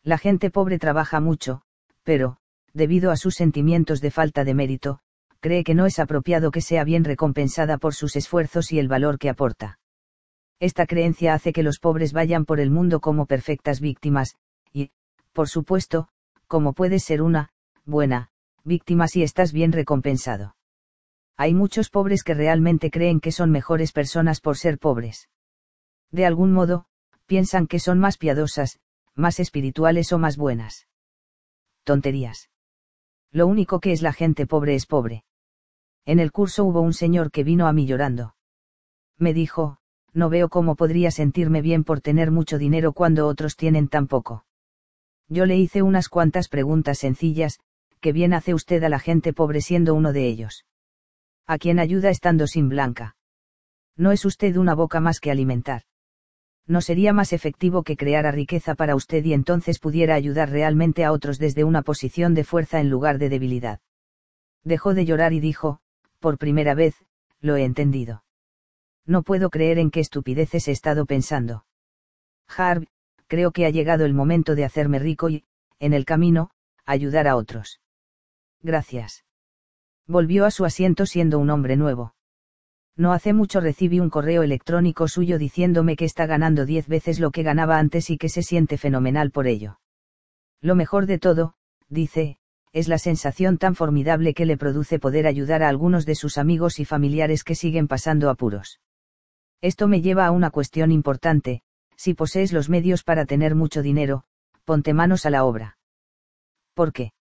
La 0.03 0.17
gente 0.17 0.49
pobre 0.49 0.79
trabaja 0.79 1.19
mucho, 1.21 1.61
pero, 2.03 2.37
debido 2.73 3.11
a 3.11 3.15
sus 3.15 3.35
sentimientos 3.35 4.01
de 4.01 4.11
falta 4.11 4.43
de 4.43 4.53
mérito, 4.53 4.99
cree 5.39 5.63
que 5.63 5.75
no 5.75 5.85
es 5.85 5.99
apropiado 5.99 6.51
que 6.51 6.61
sea 6.61 6.83
bien 6.83 7.03
recompensada 7.03 7.77
por 7.77 7.93
sus 7.93 8.15
esfuerzos 8.15 8.71
y 8.71 8.79
el 8.79 8.87
valor 8.87 9.17
que 9.17 9.29
aporta. 9.29 9.79
Esta 10.59 10.85
creencia 10.85 11.33
hace 11.33 11.53
que 11.53 11.63
los 11.63 11.79
pobres 11.79 12.13
vayan 12.13 12.45
por 12.45 12.59
el 12.59 12.69
mundo 12.69 12.99
como 12.99 13.25
perfectas 13.25 13.79
víctimas, 13.79 14.35
y, 14.73 14.91
por 15.31 15.49
supuesto, 15.49 16.09
como 16.47 16.73
puedes 16.73 17.03
ser 17.03 17.21
una, 17.21 17.49
buena, 17.85 18.29
víctima 18.63 19.07
si 19.07 19.23
estás 19.23 19.51
bien 19.53 19.71
recompensado. 19.71 20.55
Hay 21.37 21.53
muchos 21.53 21.89
pobres 21.89 22.23
que 22.23 22.33
realmente 22.33 22.91
creen 22.91 23.19
que 23.19 23.31
son 23.31 23.51
mejores 23.51 23.91
personas 23.91 24.39
por 24.39 24.57
ser 24.57 24.77
pobres. 24.79 25.29
De 26.11 26.25
algún 26.25 26.51
modo, 26.51 26.85
piensan 27.25 27.67
que 27.67 27.79
son 27.79 27.99
más 27.99 28.17
piadosas, 28.17 28.79
más 29.15 29.39
espirituales 29.39 30.11
o 30.11 30.17
más 30.17 30.37
buenas. 30.37 30.87
Tonterías. 31.83 32.49
Lo 33.31 33.47
único 33.47 33.79
que 33.79 33.91
es 33.91 34.01
la 34.01 34.13
gente 34.13 34.45
pobre 34.45 34.75
es 34.75 34.85
pobre. 34.85 35.23
En 36.05 36.19
el 36.19 36.31
curso 36.31 36.65
hubo 36.65 36.81
un 36.81 36.93
señor 36.93 37.31
que 37.31 37.43
vino 37.43 37.67
a 37.67 37.73
mí 37.73 37.85
llorando. 37.85 38.35
Me 39.17 39.33
dijo, 39.33 39.77
no 40.13 40.29
veo 40.29 40.49
cómo 40.49 40.75
podría 40.75 41.11
sentirme 41.11 41.61
bien 41.61 41.83
por 41.83 42.01
tener 42.01 42.31
mucho 42.31 42.57
dinero 42.57 42.93
cuando 42.93 43.27
otros 43.27 43.55
tienen 43.55 43.87
tan 43.87 44.07
poco. 44.07 44.45
Yo 45.27 45.45
le 45.45 45.57
hice 45.57 45.81
unas 45.81 46.09
cuantas 46.09 46.49
preguntas 46.49 46.99
sencillas, 46.99 47.59
¿qué 47.99 48.11
bien 48.11 48.33
hace 48.33 48.53
usted 48.53 48.83
a 48.83 48.89
la 48.89 48.99
gente 48.99 49.33
pobre 49.33 49.61
siendo 49.61 49.95
uno 49.95 50.13
de 50.13 50.27
ellos? 50.27 50.65
¿A 51.47 51.57
quién 51.57 51.79
ayuda 51.79 52.09
estando 52.09 52.47
sin 52.47 52.69
blanca? 52.69 53.15
No 53.95 54.11
es 54.11 54.25
usted 54.25 54.55
una 54.57 54.75
boca 54.75 54.99
más 54.99 55.19
que 55.19 55.31
alimentar. 55.31 55.83
No 56.65 56.81
sería 56.81 57.11
más 57.11 57.33
efectivo 57.33 57.83
que 57.83 57.97
creara 57.97 58.31
riqueza 58.31 58.75
para 58.75 58.95
usted 58.95 59.23
y 59.25 59.33
entonces 59.33 59.79
pudiera 59.79 60.15
ayudar 60.15 60.49
realmente 60.49 61.03
a 61.03 61.11
otros 61.11 61.37
desde 61.37 61.63
una 61.63 61.81
posición 61.81 62.33
de 62.33 62.43
fuerza 62.43 62.79
en 62.79 62.89
lugar 62.89 63.17
de 63.17 63.29
debilidad. 63.29 63.79
Dejó 64.63 64.93
de 64.93 65.05
llorar 65.05 65.33
y 65.33 65.41
dijo, 65.41 65.79
por 66.19 66.37
primera 66.37 66.73
vez, 66.73 66.95
lo 67.41 67.57
he 67.57 67.65
entendido. 67.65 68.23
No 69.05 69.23
puedo 69.23 69.49
creer 69.49 69.77
en 69.77 69.91
qué 69.91 69.99
estupideces 69.99 70.69
he 70.69 70.71
estado 70.71 71.05
pensando. 71.05 71.65
Harv, 72.47 72.87
creo 73.27 73.51
que 73.51 73.65
ha 73.65 73.69
llegado 73.69 74.05
el 74.05 74.13
momento 74.13 74.55
de 74.55 74.63
hacerme 74.63 74.99
rico 74.99 75.29
y, 75.29 75.43
en 75.79 75.91
el 75.91 76.05
camino, 76.05 76.49
ayudar 76.85 77.27
a 77.27 77.35
otros. 77.35 77.81
Gracias. 78.61 79.25
Volvió 80.07 80.45
a 80.45 80.51
su 80.51 80.63
asiento 80.63 81.05
siendo 81.05 81.39
un 81.39 81.49
hombre 81.49 81.75
nuevo. 81.75 82.15
No 82.95 83.11
hace 83.11 83.33
mucho 83.33 83.59
recibí 83.59 83.99
un 83.99 84.09
correo 84.09 84.43
electrónico 84.43 85.07
suyo 85.07 85.39
diciéndome 85.39 85.95
que 85.95 86.05
está 86.05 86.27
ganando 86.27 86.65
diez 86.65 86.87
veces 86.87 87.19
lo 87.19 87.31
que 87.31 87.41
ganaba 87.41 87.79
antes 87.79 88.09
y 88.09 88.17
que 88.17 88.29
se 88.29 88.43
siente 88.43 88.77
fenomenal 88.77 89.31
por 89.31 89.47
ello. 89.47 89.79
Lo 90.61 90.75
mejor 90.75 91.07
de 91.07 91.17
todo, 91.17 91.55
dice, 91.89 92.37
es 92.71 92.87
la 92.87 92.97
sensación 92.97 93.57
tan 93.57 93.75
formidable 93.75 94.33
que 94.33 94.45
le 94.45 94.57
produce 94.57 94.99
poder 94.99 95.27
ayudar 95.27 95.63
a 95.63 95.69
algunos 95.69 96.05
de 96.05 96.15
sus 96.15 96.37
amigos 96.37 96.79
y 96.79 96.85
familiares 96.85 97.43
que 97.43 97.55
siguen 97.55 97.87
pasando 97.87 98.29
apuros. 98.29 98.79
Esto 99.61 99.87
me 99.87 100.01
lleva 100.01 100.25
a 100.27 100.31
una 100.31 100.51
cuestión 100.51 100.91
importante, 100.91 101.61
si 101.95 102.13
posees 102.13 102.51
los 102.53 102.69
medios 102.69 103.03
para 103.03 103.25
tener 103.25 103.55
mucho 103.55 103.81
dinero, 103.81 104.23
ponte 104.65 104.93
manos 104.93 105.25
a 105.25 105.29
la 105.29 105.45
obra. 105.45 105.77
¿Por 106.73 106.93
qué? 106.93 107.11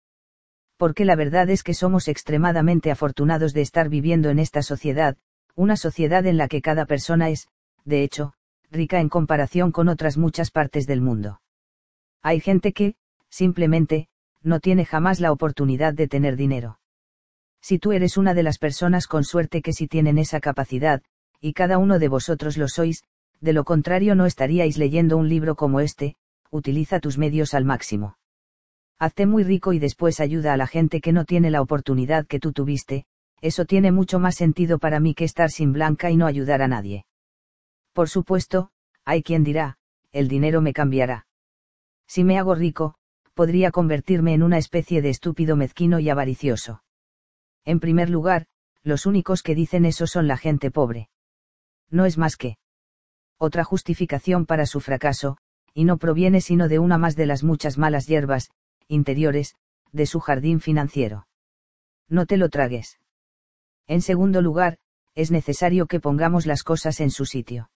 Porque 0.77 1.05
la 1.05 1.17
verdad 1.17 1.49
es 1.51 1.63
que 1.63 1.75
somos 1.75 2.09
extremadamente 2.09 2.91
afortunados 2.91 3.53
de 3.53 3.61
estar 3.61 3.89
viviendo 3.89 4.31
en 4.31 4.39
esta 4.39 4.63
sociedad, 4.63 5.17
una 5.55 5.77
sociedad 5.77 6.27
en 6.27 6.37
la 6.37 6.49
que 6.49 6.63
cada 6.63 6.87
persona 6.87 7.31
es, 7.31 7.49
de 7.85 8.03
hecho, 8.03 8.33
rica 8.71 9.01
en 9.01 9.09
comparación 9.09 9.71
con 9.71 9.89
otras 9.89 10.17
muchas 10.17 10.51
partes 10.51 10.87
del 10.87 11.01
mundo. 11.03 11.41
Hay 12.23 12.41
gente 12.41 12.73
que, 12.73 12.95
simplemente, 13.29 14.09
no 14.43 14.61
tiene 14.61 14.85
jamás 14.85 15.21
la 15.21 15.33
oportunidad 15.33 15.95
de 15.95 16.09
tener 16.09 16.37
dinero. 16.37 16.79
Si 17.61 17.79
tú 17.79 17.93
eres 17.93 18.17
una 18.17 18.35
de 18.35 18.43
las 18.43 18.59
personas 18.59 19.07
con 19.07 19.25
suerte 19.25 19.63
que 19.63 19.73
sí 19.73 19.87
tienen 19.87 20.19
esa 20.19 20.41
capacidad, 20.41 21.03
y 21.41 21.53
cada 21.53 21.79
uno 21.79 21.99
de 21.99 22.09
vosotros 22.09 22.57
lo 22.57 22.69
sois, 22.69 23.05
de 23.41 23.53
lo 23.53 23.65
contrario 23.65 24.15
no 24.15 24.27
estaríais 24.27 24.79
leyendo 24.79 25.17
un 25.17 25.29
libro 25.29 25.55
como 25.55 25.81
este, 25.81 26.17
utiliza 26.51 27.01
tus 27.01 27.19
medios 27.19 27.55
al 27.55 27.65
máximo. 27.65 28.17
Hazte 28.99 29.27
muy 29.27 29.43
rico 29.43 29.73
y 29.73 29.79
después 29.79 30.21
ayuda 30.21 30.53
a 30.53 30.57
la 30.57 30.67
gente 30.67 31.01
que 31.01 31.13
no 31.13 31.25
tiene 31.25 31.51
la 31.51 31.61
oportunidad 31.61 32.27
que 32.27 32.39
tú 32.39 32.53
tuviste, 32.53 33.05
eso 33.43 33.67
tiene 33.67 33.93
mucho 33.93 34.19
más 34.21 34.37
sentido 34.37 34.79
para 34.79 35.01
mí 35.01 35.15
que 35.15 35.25
estar 35.25 35.51
sin 35.51 35.73
blanca 35.73 36.11
y 36.11 36.17
no 36.17 36.27
ayudar 36.27 36.63
a 36.63 36.69
nadie. 36.69 37.05
Por 37.93 38.09
supuesto, 38.09 38.71
hay 39.05 39.23
quien 39.23 39.43
dirá, 39.43 39.77
el 40.13 40.29
dinero 40.29 40.63
me 40.63 40.73
cambiará. 40.73 41.27
Si 42.07 42.25
me 42.25 42.39
hago 42.39 42.55
rico, 42.55 42.95
podría 43.35 43.73
convertirme 43.73 44.33
en 44.33 44.43
una 44.43 44.59
especie 44.59 45.03
de 45.03 45.11
estúpido 45.11 45.57
mezquino 45.57 45.99
y 45.99 46.09
avaricioso. 46.09 46.85
En 47.65 47.81
primer 47.81 48.09
lugar, 48.11 48.47
los 48.83 49.07
únicos 49.07 49.43
que 49.43 49.55
dicen 49.55 49.85
eso 49.85 50.07
son 50.07 50.29
la 50.29 50.37
gente 50.37 50.71
pobre. 50.71 51.11
No 51.91 52.07
es 52.07 52.19
más 52.19 52.37
que 52.37 52.57
otra 53.39 53.65
justificación 53.65 54.47
para 54.47 54.67
su 54.67 54.79
fracaso, 54.79 55.37
y 55.75 55.85
no 55.85 55.97
proviene 55.97 56.41
sino 56.41 56.69
de 56.69 56.79
una 56.79 56.97
más 56.97 57.17
de 57.17 57.27
las 57.27 57.43
muchas 57.43 57.77
malas 57.77 58.07
hierbas, 58.07 58.51
interiores, 58.87 59.57
de 59.91 60.07
su 60.07 60.21
jardín 60.21 60.61
financiero. 60.61 61.27
No 62.09 62.27
te 62.27 62.37
lo 62.37 62.51
tragues. 62.51 63.01
En 63.93 64.01
segundo 64.01 64.41
lugar, 64.41 64.79
es 65.15 65.31
necesario 65.31 65.85
que 65.85 66.01
pongamos 66.01 66.47
las 66.47 66.63
cosas 66.63 66.99
en 67.01 67.11
su 67.11 67.27
sitio. 67.27 67.69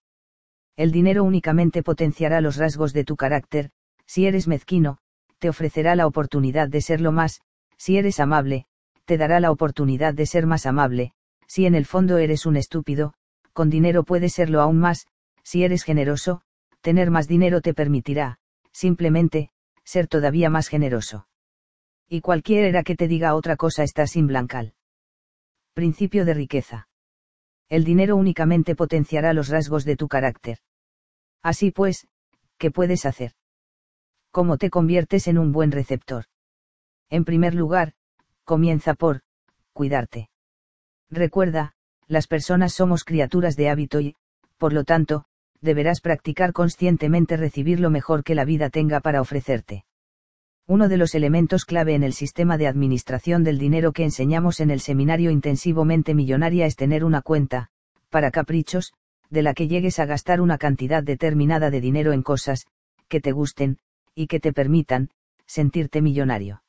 El 0.74 0.90
dinero 0.90 1.24
únicamente 1.24 1.82
potenciará 1.82 2.40
los 2.40 2.56
rasgos 2.56 2.94
de 2.94 3.04
tu 3.04 3.16
carácter, 3.16 3.68
si 4.06 4.24
eres 4.24 4.48
mezquino, 4.48 4.96
te 5.40 5.50
ofrecerá 5.50 5.94
la 5.94 6.06
oportunidad 6.06 6.70
de 6.70 6.80
serlo 6.80 7.12
más, 7.12 7.42
si 7.76 7.98
eres 7.98 8.18
amable, 8.18 8.64
te 9.04 9.18
dará 9.18 9.40
la 9.40 9.50
oportunidad 9.50 10.14
de 10.14 10.24
ser 10.24 10.46
más 10.46 10.64
amable, 10.64 11.12
si 11.46 11.66
en 11.66 11.74
el 11.74 11.84
fondo 11.84 12.16
eres 12.16 12.46
un 12.46 12.56
estúpido, 12.56 13.12
con 13.52 13.68
dinero 13.68 14.02
puedes 14.02 14.32
serlo 14.32 14.62
aún 14.62 14.78
más, 14.78 15.08
si 15.42 15.64
eres 15.64 15.82
generoso, 15.82 16.40
tener 16.80 17.10
más 17.10 17.28
dinero 17.28 17.60
te 17.60 17.74
permitirá, 17.74 18.38
simplemente, 18.72 19.50
ser 19.84 20.06
todavía 20.06 20.48
más 20.48 20.68
generoso. 20.68 21.28
Y 22.08 22.22
cualquiera 22.22 22.82
que 22.84 22.96
te 22.96 23.06
diga 23.06 23.34
otra 23.34 23.56
cosa 23.56 23.82
está 23.82 24.06
sin 24.06 24.26
blancal. 24.26 24.72
Principio 25.76 26.24
de 26.24 26.32
riqueza. 26.32 26.88
El 27.68 27.84
dinero 27.84 28.16
únicamente 28.16 28.74
potenciará 28.74 29.34
los 29.34 29.48
rasgos 29.48 29.84
de 29.84 29.94
tu 29.94 30.08
carácter. 30.08 30.56
Así 31.42 31.70
pues, 31.70 32.08
¿qué 32.56 32.70
puedes 32.70 33.04
hacer? 33.04 33.32
¿Cómo 34.30 34.56
te 34.56 34.70
conviertes 34.70 35.28
en 35.28 35.36
un 35.36 35.52
buen 35.52 35.72
receptor? 35.72 36.24
En 37.10 37.26
primer 37.26 37.54
lugar, 37.54 37.92
comienza 38.44 38.94
por, 38.94 39.20
cuidarte. 39.74 40.30
Recuerda, 41.10 41.74
las 42.06 42.26
personas 42.26 42.72
somos 42.72 43.04
criaturas 43.04 43.54
de 43.54 43.68
hábito 43.68 44.00
y, 44.00 44.16
por 44.56 44.72
lo 44.72 44.84
tanto, 44.84 45.26
deberás 45.60 46.00
practicar 46.00 46.54
conscientemente 46.54 47.36
recibir 47.36 47.80
lo 47.80 47.90
mejor 47.90 48.24
que 48.24 48.34
la 48.34 48.46
vida 48.46 48.70
tenga 48.70 49.00
para 49.00 49.20
ofrecerte. 49.20 49.84
Uno 50.68 50.88
de 50.88 50.96
los 50.96 51.14
elementos 51.14 51.64
clave 51.64 51.94
en 51.94 52.02
el 52.02 52.12
sistema 52.12 52.58
de 52.58 52.66
administración 52.66 53.44
del 53.44 53.56
dinero 53.56 53.92
que 53.92 54.02
enseñamos 54.02 54.58
en 54.58 54.70
el 54.70 54.80
seminario 54.80 55.30
intensivo 55.30 55.84
Mente 55.84 56.12
Millonaria 56.12 56.66
es 56.66 56.74
tener 56.74 57.04
una 57.04 57.22
cuenta, 57.22 57.68
para 58.10 58.32
caprichos, 58.32 58.92
de 59.30 59.42
la 59.42 59.54
que 59.54 59.68
llegues 59.68 60.00
a 60.00 60.06
gastar 60.06 60.40
una 60.40 60.58
cantidad 60.58 61.04
determinada 61.04 61.70
de 61.70 61.80
dinero 61.80 62.12
en 62.12 62.22
cosas, 62.22 62.66
que 63.06 63.20
te 63.20 63.30
gusten, 63.30 63.78
y 64.16 64.26
que 64.26 64.40
te 64.40 64.52
permitan, 64.52 65.10
sentirte 65.46 66.02
millonario. 66.02 66.64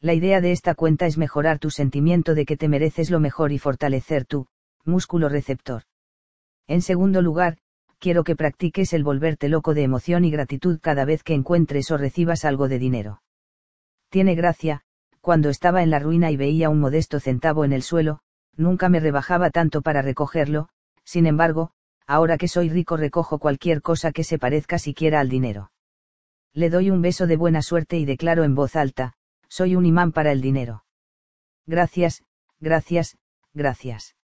La 0.00 0.14
idea 0.14 0.40
de 0.40 0.50
esta 0.50 0.74
cuenta 0.74 1.06
es 1.06 1.16
mejorar 1.16 1.60
tu 1.60 1.70
sentimiento 1.70 2.34
de 2.34 2.44
que 2.44 2.56
te 2.56 2.66
mereces 2.66 3.08
lo 3.08 3.20
mejor 3.20 3.52
y 3.52 3.58
fortalecer 3.58 4.24
tu 4.24 4.48
músculo 4.84 5.28
receptor. 5.28 5.84
En 6.66 6.82
segundo 6.82 7.22
lugar, 7.22 7.58
quiero 8.02 8.24
que 8.24 8.34
practiques 8.34 8.92
el 8.94 9.04
volverte 9.04 9.48
loco 9.48 9.74
de 9.74 9.84
emoción 9.84 10.24
y 10.24 10.32
gratitud 10.32 10.80
cada 10.82 11.04
vez 11.04 11.22
que 11.22 11.34
encuentres 11.34 11.88
o 11.92 11.96
recibas 11.96 12.44
algo 12.44 12.66
de 12.66 12.80
dinero. 12.80 13.22
Tiene 14.10 14.34
gracia, 14.34 14.80
cuando 15.20 15.50
estaba 15.50 15.84
en 15.84 15.90
la 15.90 16.00
ruina 16.00 16.32
y 16.32 16.36
veía 16.36 16.68
un 16.68 16.80
modesto 16.80 17.20
centavo 17.20 17.64
en 17.64 17.72
el 17.72 17.84
suelo, 17.84 18.18
nunca 18.56 18.88
me 18.88 18.98
rebajaba 18.98 19.50
tanto 19.50 19.82
para 19.82 20.02
recogerlo, 20.02 20.68
sin 21.04 21.26
embargo, 21.26 21.70
ahora 22.04 22.38
que 22.38 22.48
soy 22.48 22.68
rico 22.68 22.96
recojo 22.96 23.38
cualquier 23.38 23.82
cosa 23.82 24.10
que 24.10 24.24
se 24.24 24.36
parezca 24.36 24.80
siquiera 24.80 25.20
al 25.20 25.28
dinero. 25.28 25.70
Le 26.52 26.70
doy 26.70 26.90
un 26.90 27.02
beso 27.02 27.28
de 27.28 27.36
buena 27.36 27.62
suerte 27.62 27.98
y 27.98 28.04
declaro 28.04 28.42
en 28.42 28.56
voz 28.56 28.74
alta, 28.74 29.12
soy 29.46 29.76
un 29.76 29.86
imán 29.86 30.10
para 30.10 30.32
el 30.32 30.40
dinero. 30.40 30.82
Gracias, 31.66 32.24
gracias, 32.58 33.16
gracias. 33.54 34.16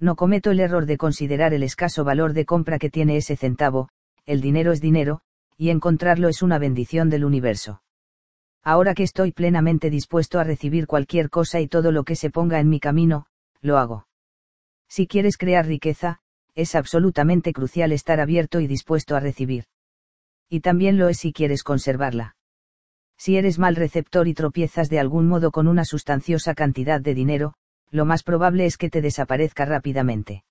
No 0.00 0.16
cometo 0.16 0.50
el 0.50 0.60
error 0.60 0.86
de 0.86 0.96
considerar 0.96 1.54
el 1.54 1.62
escaso 1.62 2.04
valor 2.04 2.32
de 2.32 2.44
compra 2.44 2.78
que 2.78 2.90
tiene 2.90 3.16
ese 3.16 3.36
centavo, 3.36 3.88
el 4.26 4.40
dinero 4.40 4.72
es 4.72 4.80
dinero, 4.80 5.20
y 5.56 5.70
encontrarlo 5.70 6.28
es 6.28 6.42
una 6.42 6.58
bendición 6.58 7.10
del 7.10 7.24
universo. 7.24 7.82
Ahora 8.62 8.94
que 8.94 9.02
estoy 9.02 9.32
plenamente 9.32 9.90
dispuesto 9.90 10.38
a 10.40 10.44
recibir 10.44 10.86
cualquier 10.86 11.30
cosa 11.30 11.60
y 11.60 11.68
todo 11.68 11.92
lo 11.92 12.04
que 12.04 12.16
se 12.16 12.30
ponga 12.30 12.60
en 12.60 12.68
mi 12.68 12.80
camino, 12.80 13.26
lo 13.60 13.78
hago. 13.78 14.06
Si 14.88 15.06
quieres 15.06 15.36
crear 15.36 15.66
riqueza, 15.66 16.20
es 16.54 16.74
absolutamente 16.74 17.52
crucial 17.52 17.92
estar 17.92 18.20
abierto 18.20 18.60
y 18.60 18.66
dispuesto 18.66 19.16
a 19.16 19.20
recibir 19.20 19.64
y 20.48 20.60
también 20.60 20.98
lo 20.98 21.08
es 21.08 21.18
si 21.18 21.32
quieres 21.32 21.64
conservarla. 21.64 22.36
Si 23.16 23.36
eres 23.36 23.58
mal 23.58 23.74
receptor 23.74 24.28
y 24.28 24.34
tropiezas 24.34 24.88
de 24.88 25.00
algún 25.00 25.26
modo 25.26 25.50
con 25.50 25.66
una 25.66 25.84
sustanciosa 25.84 26.54
cantidad 26.54 27.00
de 27.00 27.12
dinero, 27.12 27.54
lo 27.94 28.04
más 28.04 28.24
probable 28.24 28.66
es 28.66 28.76
que 28.76 28.90
te 28.90 29.00
desaparezca 29.00 29.64
rápidamente. 29.64 30.42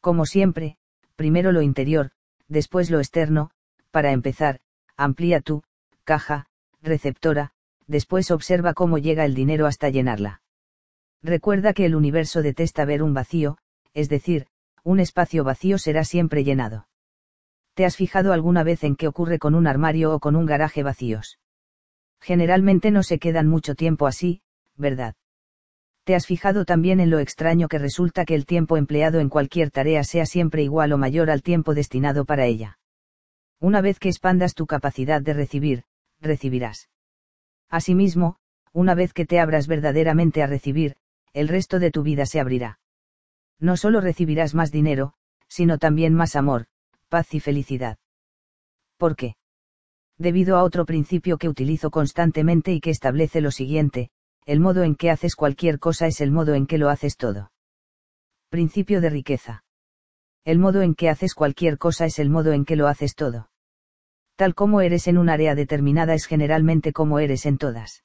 Como 0.00 0.24
siempre, 0.24 0.78
primero 1.14 1.52
lo 1.52 1.60
interior, 1.60 2.10
después 2.48 2.90
lo 2.90 3.00
externo, 3.00 3.50
para 3.90 4.12
empezar, 4.12 4.60
amplía 4.96 5.42
tu 5.42 5.62
caja 6.04 6.46
receptora, 6.80 7.52
después 7.86 8.30
observa 8.30 8.72
cómo 8.72 8.96
llega 8.96 9.26
el 9.26 9.34
dinero 9.34 9.66
hasta 9.66 9.90
llenarla. 9.90 10.40
Recuerda 11.22 11.74
que 11.74 11.84
el 11.84 11.94
universo 11.94 12.40
detesta 12.40 12.86
ver 12.86 13.02
un 13.02 13.12
vacío, 13.12 13.58
es 13.92 14.08
decir, 14.08 14.46
un 14.84 15.00
espacio 15.00 15.44
vacío 15.44 15.76
será 15.76 16.02
siempre 16.04 16.44
llenado. 16.44 16.88
¿Te 17.74 17.84
has 17.84 17.96
fijado 17.96 18.32
alguna 18.32 18.62
vez 18.62 18.84
en 18.84 18.96
qué 18.96 19.06
ocurre 19.06 19.38
con 19.38 19.54
un 19.54 19.66
armario 19.66 20.14
o 20.14 20.18
con 20.18 20.34
un 20.34 20.46
garaje 20.46 20.82
vacíos? 20.82 21.38
Generalmente 22.22 22.90
no 22.90 23.02
se 23.02 23.18
quedan 23.18 23.48
mucho 23.48 23.74
tiempo 23.74 24.06
así, 24.06 24.40
¿verdad? 24.76 25.14
¿Te 26.04 26.14
has 26.14 26.26
fijado 26.26 26.66
también 26.66 27.00
en 27.00 27.08
lo 27.08 27.18
extraño 27.18 27.66
que 27.66 27.78
resulta 27.78 28.26
que 28.26 28.34
el 28.34 28.44
tiempo 28.44 28.76
empleado 28.76 29.20
en 29.20 29.30
cualquier 29.30 29.70
tarea 29.70 30.04
sea 30.04 30.26
siempre 30.26 30.62
igual 30.62 30.92
o 30.92 30.98
mayor 30.98 31.30
al 31.30 31.42
tiempo 31.42 31.74
destinado 31.74 32.26
para 32.26 32.44
ella? 32.44 32.78
Una 33.58 33.80
vez 33.80 33.98
que 33.98 34.10
expandas 34.10 34.54
tu 34.54 34.66
capacidad 34.66 35.22
de 35.22 35.32
recibir, 35.32 35.84
recibirás. 36.20 36.90
Asimismo, 37.70 38.36
una 38.74 38.94
vez 38.94 39.14
que 39.14 39.24
te 39.24 39.40
abras 39.40 39.66
verdaderamente 39.66 40.42
a 40.42 40.46
recibir, 40.46 40.96
el 41.32 41.48
resto 41.48 41.78
de 41.78 41.90
tu 41.90 42.02
vida 42.02 42.26
se 42.26 42.38
abrirá. 42.38 42.78
No 43.58 43.78
solo 43.78 44.02
recibirás 44.02 44.54
más 44.54 44.70
dinero, 44.70 45.14
sino 45.48 45.78
también 45.78 46.12
más 46.12 46.36
amor, 46.36 46.66
paz 47.08 47.32
y 47.32 47.40
felicidad. 47.40 47.96
¿Por 48.98 49.16
qué? 49.16 49.36
Debido 50.18 50.58
a 50.58 50.64
otro 50.64 50.84
principio 50.84 51.38
que 51.38 51.48
utilizo 51.48 51.90
constantemente 51.90 52.72
y 52.72 52.80
que 52.80 52.90
establece 52.90 53.40
lo 53.40 53.50
siguiente, 53.50 54.10
el 54.46 54.60
modo 54.60 54.82
en 54.82 54.94
que 54.94 55.10
haces 55.10 55.36
cualquier 55.36 55.78
cosa 55.78 56.06
es 56.06 56.20
el 56.20 56.30
modo 56.30 56.54
en 56.54 56.66
que 56.66 56.78
lo 56.78 56.90
haces 56.90 57.16
todo. 57.16 57.52
Principio 58.50 59.00
de 59.00 59.10
riqueza. 59.10 59.64
El 60.44 60.58
modo 60.58 60.82
en 60.82 60.94
que 60.94 61.08
haces 61.08 61.34
cualquier 61.34 61.78
cosa 61.78 62.04
es 62.04 62.18
el 62.18 62.28
modo 62.28 62.52
en 62.52 62.64
que 62.64 62.76
lo 62.76 62.86
haces 62.86 63.14
todo. 63.14 63.48
Tal 64.36 64.54
como 64.54 64.80
eres 64.82 65.08
en 65.08 65.16
un 65.16 65.30
área 65.30 65.54
determinada 65.54 66.14
es 66.14 66.26
generalmente 66.26 66.92
como 66.92 67.18
eres 67.18 67.46
en 67.46 67.56
todas. 67.56 68.04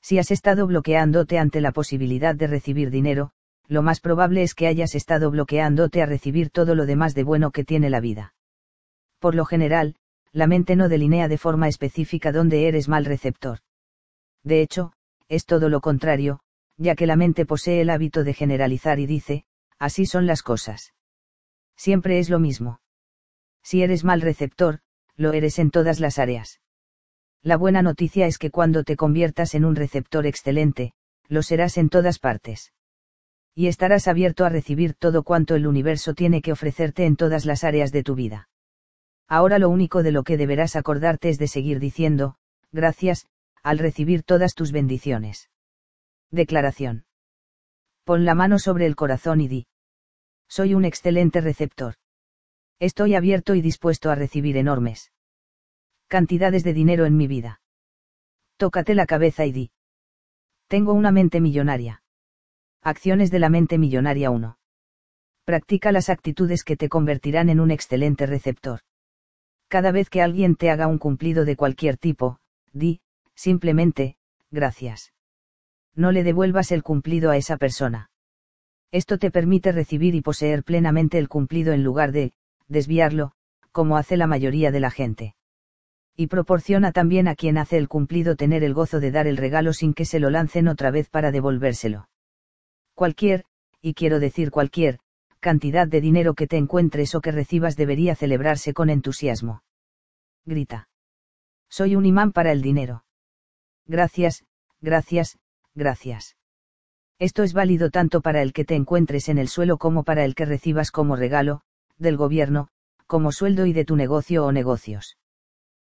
Si 0.00 0.18
has 0.18 0.30
estado 0.30 0.66
bloqueándote 0.66 1.38
ante 1.38 1.60
la 1.60 1.72
posibilidad 1.72 2.34
de 2.34 2.46
recibir 2.46 2.90
dinero, 2.90 3.32
lo 3.68 3.82
más 3.82 4.00
probable 4.00 4.42
es 4.42 4.54
que 4.54 4.66
hayas 4.66 4.94
estado 4.94 5.30
bloqueándote 5.30 6.02
a 6.02 6.06
recibir 6.06 6.50
todo 6.50 6.74
lo 6.74 6.86
demás 6.86 7.14
de 7.14 7.24
bueno 7.24 7.50
que 7.50 7.64
tiene 7.64 7.90
la 7.90 8.00
vida. 8.00 8.34
Por 9.18 9.34
lo 9.34 9.44
general, 9.44 9.96
la 10.32 10.46
mente 10.46 10.74
no 10.74 10.88
delinea 10.88 11.28
de 11.28 11.36
forma 11.36 11.68
específica 11.68 12.32
dónde 12.32 12.66
eres 12.66 12.88
mal 12.88 13.04
receptor. 13.04 13.58
De 14.42 14.62
hecho, 14.62 14.92
es 15.30 15.46
todo 15.46 15.68
lo 15.68 15.80
contrario, 15.80 16.40
ya 16.76 16.96
que 16.96 17.06
la 17.06 17.16
mente 17.16 17.46
posee 17.46 17.80
el 17.80 17.88
hábito 17.88 18.24
de 18.24 18.34
generalizar 18.34 18.98
y 18.98 19.06
dice, 19.06 19.44
así 19.78 20.04
son 20.04 20.26
las 20.26 20.42
cosas. 20.42 20.92
Siempre 21.76 22.18
es 22.18 22.28
lo 22.28 22.40
mismo. 22.40 22.80
Si 23.62 23.82
eres 23.82 24.04
mal 24.04 24.20
receptor, 24.20 24.80
lo 25.16 25.32
eres 25.32 25.58
en 25.60 25.70
todas 25.70 26.00
las 26.00 26.18
áreas. 26.18 26.60
La 27.42 27.56
buena 27.56 27.80
noticia 27.80 28.26
es 28.26 28.38
que 28.38 28.50
cuando 28.50 28.82
te 28.82 28.96
conviertas 28.96 29.54
en 29.54 29.64
un 29.64 29.76
receptor 29.76 30.26
excelente, 30.26 30.92
lo 31.28 31.42
serás 31.42 31.78
en 31.78 31.90
todas 31.90 32.18
partes. 32.18 32.72
Y 33.54 33.68
estarás 33.68 34.08
abierto 34.08 34.44
a 34.44 34.48
recibir 34.48 34.94
todo 34.94 35.22
cuanto 35.22 35.54
el 35.54 35.66
universo 35.66 36.14
tiene 36.14 36.42
que 36.42 36.52
ofrecerte 36.52 37.04
en 37.04 37.14
todas 37.14 37.46
las 37.46 37.62
áreas 37.62 37.92
de 37.92 38.02
tu 38.02 38.16
vida. 38.16 38.48
Ahora 39.28 39.60
lo 39.60 39.68
único 39.68 40.02
de 40.02 40.10
lo 40.10 40.24
que 40.24 40.36
deberás 40.36 40.74
acordarte 40.74 41.28
es 41.28 41.38
de 41.38 41.46
seguir 41.46 41.78
diciendo, 41.78 42.34
gracias, 42.72 43.28
al 43.62 43.78
recibir 43.78 44.22
todas 44.22 44.54
tus 44.54 44.72
bendiciones. 44.72 45.50
Declaración. 46.30 47.04
Pon 48.04 48.24
la 48.24 48.34
mano 48.34 48.58
sobre 48.58 48.86
el 48.86 48.96
corazón 48.96 49.40
y 49.40 49.48
di. 49.48 49.66
Soy 50.48 50.74
un 50.74 50.84
excelente 50.84 51.40
receptor. 51.40 51.94
Estoy 52.78 53.14
abierto 53.14 53.54
y 53.54 53.60
dispuesto 53.60 54.10
a 54.10 54.14
recibir 54.14 54.56
enormes 54.56 55.12
cantidades 56.08 56.64
de 56.64 56.74
dinero 56.74 57.06
en 57.06 57.16
mi 57.16 57.28
vida. 57.28 57.60
Tócate 58.56 58.96
la 58.96 59.06
cabeza 59.06 59.46
y 59.46 59.52
di. 59.52 59.70
Tengo 60.66 60.92
una 60.92 61.12
mente 61.12 61.40
millonaria. 61.40 62.02
Acciones 62.82 63.30
de 63.30 63.38
la 63.38 63.48
mente 63.48 63.78
millonaria 63.78 64.30
1. 64.30 64.58
Practica 65.44 65.92
las 65.92 66.08
actitudes 66.08 66.64
que 66.64 66.76
te 66.76 66.88
convertirán 66.88 67.48
en 67.48 67.60
un 67.60 67.70
excelente 67.70 68.26
receptor. 68.26 68.80
Cada 69.68 69.92
vez 69.92 70.10
que 70.10 70.20
alguien 70.20 70.56
te 70.56 70.68
haga 70.70 70.88
un 70.88 70.98
cumplido 70.98 71.44
de 71.44 71.54
cualquier 71.54 71.96
tipo, 71.96 72.40
di, 72.72 73.00
simplemente, 73.40 74.16
gracias. 74.50 75.14
No 75.94 76.12
le 76.12 76.24
devuelvas 76.24 76.72
el 76.72 76.82
cumplido 76.82 77.30
a 77.30 77.38
esa 77.38 77.56
persona. 77.56 78.10
Esto 78.92 79.16
te 79.16 79.30
permite 79.30 79.72
recibir 79.72 80.14
y 80.14 80.20
poseer 80.20 80.62
plenamente 80.62 81.16
el 81.16 81.30
cumplido 81.30 81.72
en 81.72 81.82
lugar 81.82 82.12
de, 82.12 82.32
desviarlo, 82.68 83.32
como 83.72 83.96
hace 83.96 84.18
la 84.18 84.26
mayoría 84.26 84.70
de 84.70 84.80
la 84.80 84.90
gente. 84.90 85.34
Y 86.14 86.26
proporciona 86.26 86.92
también 86.92 87.28
a 87.28 87.34
quien 87.34 87.56
hace 87.56 87.78
el 87.78 87.88
cumplido 87.88 88.36
tener 88.36 88.62
el 88.62 88.74
gozo 88.74 89.00
de 89.00 89.10
dar 89.10 89.26
el 89.26 89.38
regalo 89.38 89.72
sin 89.72 89.94
que 89.94 90.04
se 90.04 90.20
lo 90.20 90.28
lancen 90.28 90.68
otra 90.68 90.90
vez 90.90 91.08
para 91.08 91.32
devolvérselo. 91.32 92.10
Cualquier, 92.94 93.46
y 93.80 93.94
quiero 93.94 94.20
decir 94.20 94.50
cualquier, 94.50 94.98
cantidad 95.38 95.88
de 95.88 96.02
dinero 96.02 96.34
que 96.34 96.46
te 96.46 96.58
encuentres 96.58 97.14
o 97.14 97.22
que 97.22 97.32
recibas 97.32 97.74
debería 97.74 98.14
celebrarse 98.16 98.74
con 98.74 98.90
entusiasmo. 98.90 99.62
Grita. 100.44 100.90
Soy 101.70 101.96
un 101.96 102.04
imán 102.04 102.32
para 102.32 102.52
el 102.52 102.60
dinero. 102.60 103.04
Gracias, 103.90 104.44
gracias, 104.80 105.36
gracias. 105.74 106.36
Esto 107.18 107.42
es 107.42 107.52
válido 107.52 107.90
tanto 107.90 108.20
para 108.20 108.40
el 108.40 108.52
que 108.52 108.64
te 108.64 108.76
encuentres 108.76 109.28
en 109.28 109.36
el 109.36 109.48
suelo 109.48 109.78
como 109.78 110.04
para 110.04 110.24
el 110.24 110.36
que 110.36 110.44
recibas 110.44 110.92
como 110.92 111.16
regalo, 111.16 111.62
del 111.98 112.16
gobierno, 112.16 112.68
como 113.08 113.32
sueldo 113.32 113.66
y 113.66 113.72
de 113.72 113.84
tu 113.84 113.96
negocio 113.96 114.46
o 114.46 114.52
negocios. 114.52 115.18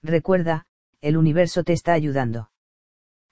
Recuerda, 0.03 0.67
el 1.03 1.17
universo 1.17 1.63
te 1.63 1.73
está 1.73 1.93
ayudando. 1.93 2.51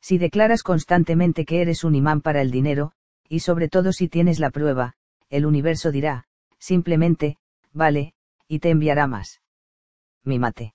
Si 0.01 0.17
declaras 0.17 0.63
constantemente 0.63 1.45
que 1.45 1.61
eres 1.61 1.83
un 1.83 1.97
imán 1.97 2.21
para 2.21 2.41
el 2.41 2.53
dinero, 2.53 2.93
y 3.29 3.41
sobre 3.41 3.69
todo 3.69 3.93
si 3.93 4.07
tienes 4.07 4.39
la 4.39 4.51
prueba, 4.51 4.95
el 5.29 5.45
universo 5.45 5.91
dirá, 5.91 6.27
simplemente, 6.61 7.37
vale, 7.73 8.15
y 8.47 8.61
te 8.61 8.71
enviará 8.71 9.09
más. 9.09 9.43
Mímate. 10.23 10.75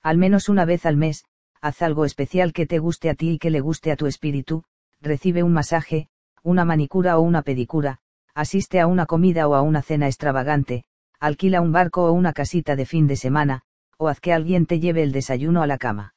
Al 0.00 0.16
menos 0.16 0.48
una 0.48 0.64
vez 0.64 0.86
al 0.86 0.96
mes, 0.96 1.24
haz 1.60 1.82
algo 1.82 2.04
especial 2.04 2.52
que 2.52 2.66
te 2.66 2.78
guste 2.78 3.10
a 3.10 3.14
ti 3.14 3.32
y 3.32 3.38
que 3.38 3.50
le 3.50 3.60
guste 3.60 3.92
a 3.92 3.96
tu 3.96 4.06
espíritu, 4.06 4.64
recibe 5.00 5.42
un 5.42 5.52
masaje, 5.52 6.08
una 6.42 6.64
manicura 6.64 7.18
o 7.18 7.22
una 7.22 7.42
pedicura, 7.42 7.98
asiste 8.34 8.80
a 8.80 8.86
una 8.86 9.06
comida 9.06 9.48
o 9.48 9.54
a 9.54 9.62
una 9.62 9.82
cena 9.82 10.06
extravagante, 10.06 10.84
alquila 11.18 11.60
un 11.60 11.72
barco 11.72 12.04
o 12.04 12.12
una 12.12 12.32
casita 12.32 12.76
de 12.76 12.86
fin 12.86 13.06
de 13.06 13.16
semana, 13.16 13.62
o 13.98 14.08
haz 14.08 14.20
que 14.20 14.32
alguien 14.32 14.64
te 14.64 14.80
lleve 14.80 15.02
el 15.02 15.12
desayuno 15.12 15.62
a 15.62 15.66
la 15.66 15.76
cama. 15.76 16.14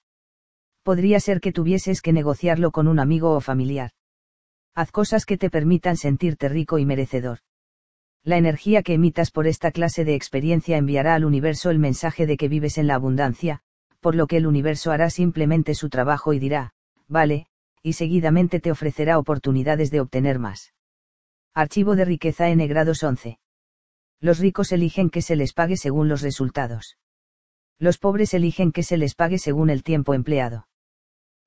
Podría 0.84 1.20
ser 1.20 1.42
que 1.42 1.52
tuvieses 1.52 2.02
que 2.02 2.14
negociarlo 2.14 2.72
con 2.72 2.88
un 2.88 3.00
amigo 3.00 3.32
o 3.32 3.42
familiar. 3.42 3.92
Haz 4.76 4.92
cosas 4.92 5.26
que 5.26 5.38
te 5.38 5.50
permitan 5.50 5.98
sentirte 5.98 6.50
rico 6.50 6.78
y 6.78 6.86
merecedor. 6.86 7.40
La 8.24 8.38
energía 8.38 8.84
que 8.84 8.94
emitas 8.94 9.32
por 9.32 9.48
esta 9.48 9.72
clase 9.72 10.06
de 10.06 10.16
experiencia 10.16 10.78
enviará 10.78 11.16
al 11.16 11.26
universo 11.26 11.70
el 11.70 11.80
mensaje 11.80 12.26
de 12.26 12.38
que 12.38 12.48
vives 12.48 12.78
en 12.78 12.88
la 12.88 12.96
abundancia, 12.96 13.62
por 14.04 14.14
lo 14.14 14.28
que 14.28 14.38
el 14.38 14.46
universo 14.46 14.92
hará 14.92 15.10
simplemente 15.10 15.74
su 15.74 15.90
trabajo 15.90 16.34
y 16.34 16.38
dirá, 16.38 16.74
vale, 17.08 17.48
y 17.82 17.94
seguidamente 17.94 18.60
te 18.60 18.70
ofrecerá 18.70 19.18
oportunidades 19.18 19.90
de 19.90 20.02
obtener 20.02 20.38
más. 20.38 20.74
Archivo 21.56 21.96
de 21.96 22.06
riqueza 22.06 22.50
N 22.50 22.68
grados 22.68 23.02
11 23.02 23.40
los 24.24 24.40
ricos 24.40 24.72
eligen 24.72 25.10
que 25.10 25.22
se 25.22 25.36
les 25.36 25.52
pague 25.52 25.76
según 25.76 26.08
los 26.08 26.22
resultados. 26.22 26.98
Los 27.78 27.98
pobres 27.98 28.34
eligen 28.34 28.72
que 28.72 28.82
se 28.82 28.96
les 28.96 29.16
pague 29.16 29.38
según 29.38 29.70
el 29.70 29.84
tiempo 29.84 30.14
empleado. 30.14 30.70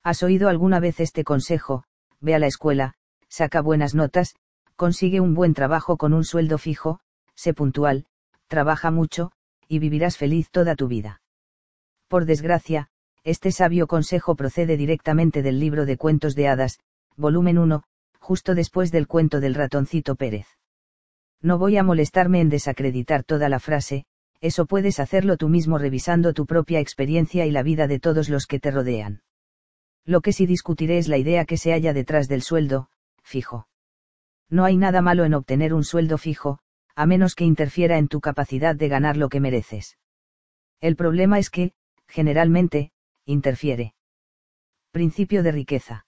¿Has 0.03 0.21
oído 0.21 0.47
alguna 0.47 0.79
vez 0.79 0.99
este 0.99 1.23
consejo? 1.23 1.85
Ve 2.19 2.35
a 2.35 2.39
la 2.39 2.45
escuela, 2.45 2.93
saca 3.29 3.61
buenas 3.61 3.95
notas, 3.95 4.35
consigue 4.75 5.19
un 5.19 5.33
buen 5.33 5.55
trabajo 5.55 5.97
con 5.97 6.13
un 6.13 6.23
sueldo 6.23 6.59
fijo, 6.59 6.99
sé 7.33 7.55
puntual, 7.55 8.05
trabaja 8.45 8.91
mucho, 8.91 9.31
y 9.67 9.79
vivirás 9.79 10.15
feliz 10.15 10.51
toda 10.51 10.75
tu 10.75 10.87
vida. 10.87 11.19
Por 12.07 12.25
desgracia, 12.25 12.87
este 13.23 13.51
sabio 13.51 13.87
consejo 13.87 14.35
procede 14.35 14.77
directamente 14.77 15.41
del 15.41 15.59
libro 15.59 15.85
de 15.85 15.97
cuentos 15.97 16.35
de 16.35 16.47
hadas, 16.47 16.79
volumen 17.17 17.57
1, 17.57 17.83
justo 18.19 18.55
después 18.55 18.91
del 18.91 19.07
cuento 19.07 19.41
del 19.41 19.55
ratoncito 19.55 20.15
Pérez. 20.15 20.47
No 21.41 21.57
voy 21.57 21.77
a 21.77 21.83
molestarme 21.83 22.39
en 22.39 22.49
desacreditar 22.49 23.23
toda 23.23 23.49
la 23.49 23.59
frase, 23.59 24.05
eso 24.39 24.65
puedes 24.65 24.99
hacerlo 24.99 25.35
tú 25.35 25.49
mismo 25.49 25.77
revisando 25.77 26.33
tu 26.33 26.45
propia 26.45 26.79
experiencia 26.79 27.45
y 27.45 27.51
la 27.51 27.63
vida 27.63 27.87
de 27.87 27.99
todos 27.99 28.29
los 28.29 28.45
que 28.45 28.59
te 28.59 28.71
rodean. 28.71 29.21
Lo 30.05 30.21
que 30.21 30.31
sí 30.31 30.45
discutiré 30.45 30.97
es 30.99 31.09
la 31.09 31.17
idea 31.17 31.43
que 31.43 31.57
se 31.57 31.73
halla 31.73 31.93
detrás 31.93 32.29
del 32.29 32.41
sueldo, 32.41 32.89
fijo. 33.21 33.67
No 34.49 34.63
hay 34.63 34.77
nada 34.77 35.01
malo 35.01 35.25
en 35.25 35.33
obtener 35.33 35.73
un 35.73 35.83
sueldo 35.83 36.17
fijo, 36.17 36.59
a 36.95 37.05
menos 37.05 37.35
que 37.35 37.43
interfiera 37.43 37.97
en 37.97 38.07
tu 38.07 38.21
capacidad 38.21 38.75
de 38.75 38.87
ganar 38.87 39.17
lo 39.17 39.27
que 39.27 39.41
mereces. 39.41 39.97
El 40.79 40.95
problema 40.95 41.39
es 41.39 41.49
que, 41.49 41.73
generalmente, 42.07 42.91
interfiere. 43.25 43.93
Principio 44.91 45.43
de 45.43 45.51
riqueza. 45.51 46.05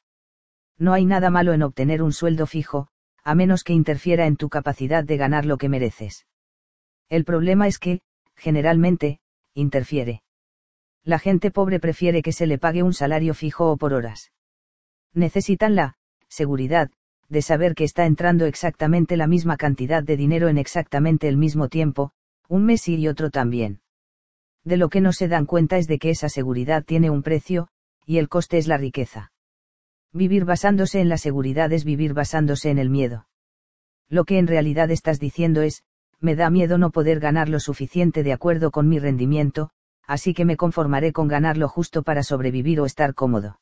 No 0.77 0.93
hay 0.93 1.05
nada 1.05 1.29
malo 1.29 1.53
en 1.53 1.63
obtener 1.63 2.01
un 2.01 2.13
sueldo 2.13 2.47
fijo, 2.47 2.87
a 3.23 3.35
menos 3.35 3.63
que 3.63 3.73
interfiera 3.73 4.25
en 4.25 4.37
tu 4.37 4.49
capacidad 4.49 5.03
de 5.03 5.17
ganar 5.17 5.45
lo 5.45 5.57
que 5.57 5.69
mereces. 5.69 6.25
El 7.09 7.25
problema 7.25 7.67
es 7.67 7.79
que, 7.79 8.01
generalmente, 8.35 9.19
interfiere. 9.53 10.23
La 11.03 11.19
gente 11.19 11.51
pobre 11.51 11.79
prefiere 11.79 12.21
que 12.21 12.31
se 12.31 12.47
le 12.47 12.57
pague 12.57 12.83
un 12.83 12.93
salario 12.93 13.33
fijo 13.33 13.71
o 13.71 13.77
por 13.77 13.93
horas. 13.93 14.31
Necesitan 15.13 15.75
la 15.75 15.97
seguridad 16.27 16.91
de 17.27 17.41
saber 17.41 17.75
que 17.75 17.83
está 17.83 18.05
entrando 18.05 18.45
exactamente 18.45 19.17
la 19.17 19.27
misma 19.27 19.57
cantidad 19.57 20.03
de 20.03 20.17
dinero 20.17 20.47
en 20.47 20.57
exactamente 20.57 21.27
el 21.27 21.37
mismo 21.37 21.67
tiempo, 21.67 22.11
un 22.47 22.65
mes 22.65 22.87
y 22.87 23.07
otro 23.07 23.29
también. 23.29 23.81
De 24.63 24.77
lo 24.77 24.89
que 24.89 25.01
no 25.01 25.13
se 25.13 25.27
dan 25.27 25.45
cuenta 25.45 25.77
es 25.77 25.87
de 25.87 25.99
que 25.99 26.09
esa 26.09 26.29
seguridad 26.29 26.83
tiene 26.83 27.09
un 27.09 27.23
precio, 27.23 27.69
y 28.05 28.17
el 28.17 28.29
coste 28.29 28.57
es 28.57 28.67
la 28.67 28.77
riqueza. 28.77 29.31
Vivir 30.11 30.45
basándose 30.45 30.99
en 30.99 31.09
la 31.09 31.17
seguridad 31.17 31.71
es 31.71 31.85
vivir 31.85 32.13
basándose 32.13 32.69
en 32.69 32.79
el 32.79 32.89
miedo. 32.89 33.27
Lo 34.09 34.25
que 34.25 34.39
en 34.39 34.47
realidad 34.47 34.89
estás 34.89 35.19
diciendo 35.19 35.61
es, 35.61 35.83
me 36.19 36.35
da 36.35 36.49
miedo 36.49 36.77
no 36.77 36.91
poder 36.91 37.19
ganar 37.19 37.47
lo 37.47 37.59
suficiente 37.59 38.23
de 38.23 38.33
acuerdo 38.33 38.71
con 38.71 38.89
mi 38.89 38.99
rendimiento, 38.99 39.69
así 40.05 40.33
que 40.33 40.45
me 40.45 40.57
conformaré 40.57 41.13
con 41.13 41.27
ganar 41.27 41.57
lo 41.57 41.69
justo 41.69 42.03
para 42.03 42.23
sobrevivir 42.23 42.81
o 42.81 42.85
estar 42.85 43.13
cómodo. 43.13 43.59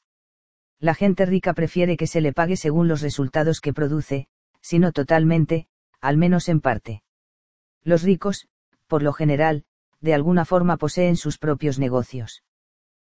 La 0.79 0.93
gente 0.93 1.25
rica 1.25 1.53
prefiere 1.53 1.97
que 1.97 2.07
se 2.07 2.21
le 2.21 2.33
pague 2.33 2.55
según 2.55 2.87
los 2.87 3.01
resultados 3.01 3.59
que 3.59 3.73
produce, 3.73 4.27
si 4.61 4.79
no 4.79 4.91
totalmente, 4.91 5.67
al 5.99 6.17
menos 6.17 6.47
en 6.49 6.61
parte. 6.61 7.03
Los 7.83 8.03
ricos, 8.03 8.47
por 8.87 9.03
lo 9.03 9.11
general, 9.11 9.65
de 10.01 10.13
alguna 10.13 10.45
forma 10.45 10.77
poseen 10.77 11.15
sus 11.15 11.37
propios 11.37 11.79
negocios. 11.79 12.43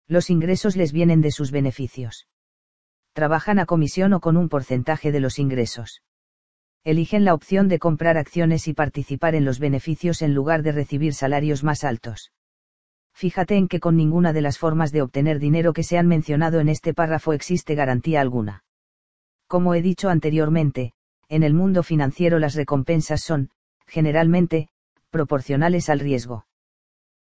Los 0.06 0.30
ingresos 0.30 0.76
les 0.76 0.92
vienen 0.92 1.20
de 1.20 1.30
sus 1.30 1.50
beneficios. 1.50 2.26
Trabajan 3.12 3.58
a 3.58 3.66
comisión 3.66 4.12
o 4.12 4.20
con 4.20 4.36
un 4.36 4.48
porcentaje 4.48 5.12
de 5.12 5.20
los 5.20 5.38
ingresos. 5.38 6.02
Eligen 6.82 7.24
la 7.24 7.34
opción 7.34 7.68
de 7.68 7.78
comprar 7.78 8.16
acciones 8.16 8.66
y 8.66 8.74
participar 8.74 9.34
en 9.34 9.44
los 9.44 9.58
beneficios 9.58 10.22
en 10.22 10.34
lugar 10.34 10.62
de 10.62 10.72
recibir 10.72 11.14
salarios 11.14 11.62
más 11.62 11.84
altos. 11.84 12.32
Fíjate 13.12 13.56
en 13.56 13.68
que 13.68 13.80
con 13.80 13.96
ninguna 13.96 14.32
de 14.32 14.40
las 14.40 14.58
formas 14.58 14.92
de 14.92 15.02
obtener 15.02 15.38
dinero 15.38 15.72
que 15.72 15.82
se 15.82 15.98
han 15.98 16.06
mencionado 16.06 16.58
en 16.60 16.68
este 16.68 16.94
párrafo 16.94 17.32
existe 17.34 17.74
garantía 17.74 18.20
alguna. 18.20 18.64
Como 19.46 19.74
he 19.74 19.82
dicho 19.82 20.08
anteriormente, 20.08 20.92
en 21.28 21.42
el 21.42 21.52
mundo 21.52 21.82
financiero 21.82 22.38
las 22.38 22.54
recompensas 22.54 23.20
son, 23.20 23.50
generalmente, 23.86 24.68
proporcionales 25.10 25.90
al 25.90 26.00
riesgo. 26.00 26.46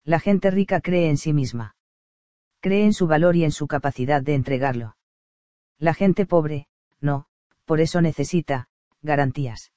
La 0.06 0.20
gente 0.20 0.50
rica 0.50 0.80
cree 0.80 1.10
en 1.10 1.18
sí 1.18 1.34
misma 1.34 1.76
cree 2.66 2.84
en 2.84 2.92
su 2.92 3.06
valor 3.06 3.36
y 3.36 3.44
en 3.44 3.52
su 3.52 3.68
capacidad 3.68 4.20
de 4.20 4.34
entregarlo. 4.34 4.96
La 5.78 5.94
gente 5.94 6.26
pobre, 6.26 6.66
no, 7.00 7.26
por 7.64 7.80
eso 7.80 8.00
necesita, 8.00 8.66
garantías. 9.02 9.70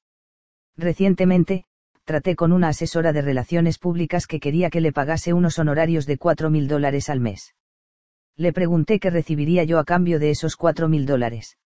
Recientemente, 0.75 1.65
traté 2.03 2.35
con 2.35 2.51
una 2.51 2.69
asesora 2.69 3.13
de 3.13 3.21
relaciones 3.21 3.77
públicas 3.77 4.25
que 4.25 4.39
quería 4.39 4.71
que 4.71 4.81
le 4.81 4.91
pagase 4.91 5.33
unos 5.33 5.59
honorarios 5.59 6.07
de 6.07 6.17
cuatro 6.17 6.49
mil 6.49 6.67
dólares 6.67 7.11
al 7.11 7.19
mes. 7.19 7.53
Le 8.35 8.53
pregunté 8.53 8.99
qué 8.99 9.11
recibiría 9.11 9.65
yo 9.65 9.77
a 9.77 9.83
cambio 9.83 10.17
de 10.17 10.31
esos 10.31 10.55
cuatro 10.55 10.89
mil 10.89 11.05
dólares. 11.05 11.59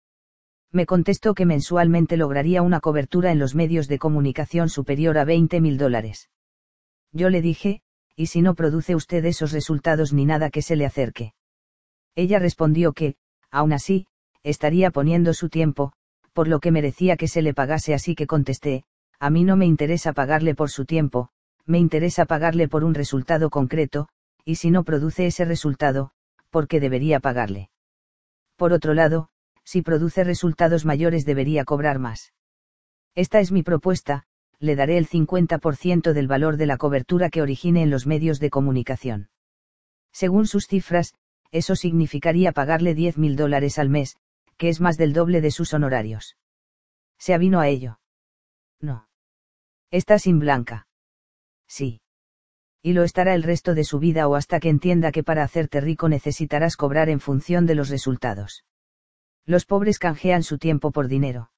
Me 0.72 0.86
contestó 0.86 1.34
que 1.34 1.44
mensualmente 1.44 2.16
lograría 2.16 2.62
una 2.62 2.80
cobertura 2.80 3.30
en 3.30 3.40
los 3.40 3.54
medios 3.54 3.88
de 3.88 3.98
comunicación 3.98 4.70
superior 4.70 5.18
a 5.18 5.26
20 5.26 5.60
mil 5.60 5.76
dólares. 5.76 6.30
Yo 7.12 7.28
le 7.28 7.42
dije, 7.42 7.82
y 8.20 8.26
si 8.26 8.42
no 8.42 8.54
produce 8.54 8.94
usted 8.94 9.24
esos 9.24 9.50
resultados 9.50 10.12
ni 10.12 10.26
nada 10.26 10.50
que 10.50 10.60
se 10.60 10.76
le 10.76 10.84
acerque. 10.84 11.32
Ella 12.14 12.38
respondió 12.38 12.92
que, 12.92 13.14
aún 13.50 13.72
así, 13.72 14.06
estaría 14.42 14.90
poniendo 14.90 15.32
su 15.32 15.48
tiempo, 15.48 15.94
por 16.34 16.46
lo 16.46 16.60
que 16.60 16.70
merecía 16.70 17.16
que 17.16 17.28
se 17.28 17.40
le 17.40 17.54
pagase 17.54 17.94
así 17.94 18.14
que 18.14 18.26
contesté, 18.26 18.84
a 19.18 19.30
mí 19.30 19.42
no 19.42 19.56
me 19.56 19.64
interesa 19.64 20.12
pagarle 20.12 20.54
por 20.54 20.68
su 20.68 20.84
tiempo, 20.84 21.30
me 21.64 21.78
interesa 21.78 22.26
pagarle 22.26 22.68
por 22.68 22.84
un 22.84 22.92
resultado 22.92 23.48
concreto, 23.48 24.08
y 24.44 24.56
si 24.56 24.70
no 24.70 24.84
produce 24.84 25.24
ese 25.24 25.46
resultado, 25.46 26.10
¿por 26.50 26.68
qué 26.68 26.78
debería 26.78 27.20
pagarle? 27.20 27.70
Por 28.56 28.74
otro 28.74 28.92
lado, 28.92 29.30
si 29.64 29.80
produce 29.80 30.24
resultados 30.24 30.84
mayores 30.84 31.24
debería 31.24 31.64
cobrar 31.64 31.98
más. 31.98 32.34
Esta 33.14 33.40
es 33.40 33.50
mi 33.50 33.62
propuesta, 33.62 34.24
le 34.60 34.76
daré 34.76 34.98
el 34.98 35.08
50% 35.08 36.12
del 36.12 36.28
valor 36.28 36.58
de 36.58 36.66
la 36.66 36.76
cobertura 36.76 37.30
que 37.30 37.42
origine 37.42 37.82
en 37.82 37.90
los 37.90 38.06
medios 38.06 38.38
de 38.40 38.50
comunicación. 38.50 39.30
Según 40.12 40.46
sus 40.46 40.66
cifras, 40.66 41.14
eso 41.50 41.74
significaría 41.74 42.52
pagarle 42.52 42.94
10 42.94 43.18
mil 43.18 43.36
dólares 43.36 43.78
al 43.78 43.88
mes, 43.88 44.16
que 44.56 44.68
es 44.68 44.80
más 44.80 44.98
del 44.98 45.14
doble 45.14 45.40
de 45.40 45.50
sus 45.50 45.72
honorarios. 45.72 46.36
¿Se 47.18 47.32
avino 47.34 47.60
a 47.60 47.68
ello? 47.68 47.98
No. 48.80 49.08
Está 49.90 50.18
sin 50.18 50.38
blanca. 50.38 50.86
Sí. 51.66 52.02
Y 52.82 52.92
lo 52.92 53.02
estará 53.02 53.34
el 53.34 53.42
resto 53.42 53.74
de 53.74 53.84
su 53.84 53.98
vida 53.98 54.28
o 54.28 54.34
hasta 54.34 54.60
que 54.60 54.68
entienda 54.68 55.12
que 55.12 55.22
para 55.22 55.42
hacerte 55.42 55.80
rico 55.80 56.08
necesitarás 56.08 56.76
cobrar 56.76 57.08
en 57.08 57.20
función 57.20 57.66
de 57.66 57.74
los 57.74 57.88
resultados. 57.88 58.64
Los 59.46 59.64
pobres 59.64 59.98
canjean 59.98 60.42
su 60.42 60.58
tiempo 60.58 60.90
por 60.90 61.08
dinero. 61.08 61.50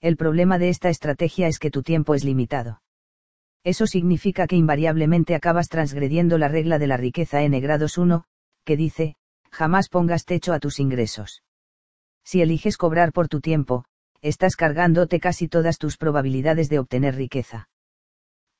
El 0.00 0.16
problema 0.16 0.58
de 0.58 0.68
esta 0.68 0.90
estrategia 0.90 1.48
es 1.48 1.58
que 1.58 1.70
tu 1.70 1.82
tiempo 1.82 2.14
es 2.14 2.24
limitado. 2.24 2.82
Eso 3.64 3.86
significa 3.86 4.46
que 4.46 4.56
invariablemente 4.56 5.34
acabas 5.34 5.68
transgrediendo 5.68 6.38
la 6.38 6.48
regla 6.48 6.78
de 6.78 6.86
la 6.86 6.96
riqueza 6.96 7.42
n 7.42 7.58
grados 7.60 7.98
1, 7.98 8.24
que 8.64 8.76
dice, 8.76 9.16
jamás 9.50 9.88
pongas 9.88 10.24
techo 10.24 10.52
a 10.52 10.60
tus 10.60 10.78
ingresos. 10.78 11.42
Si 12.24 12.40
eliges 12.42 12.76
cobrar 12.76 13.12
por 13.12 13.28
tu 13.28 13.40
tiempo, 13.40 13.84
estás 14.22 14.54
cargándote 14.54 15.18
casi 15.18 15.48
todas 15.48 15.78
tus 15.78 15.96
probabilidades 15.96 16.68
de 16.68 16.78
obtener 16.78 17.16
riqueza. 17.16 17.68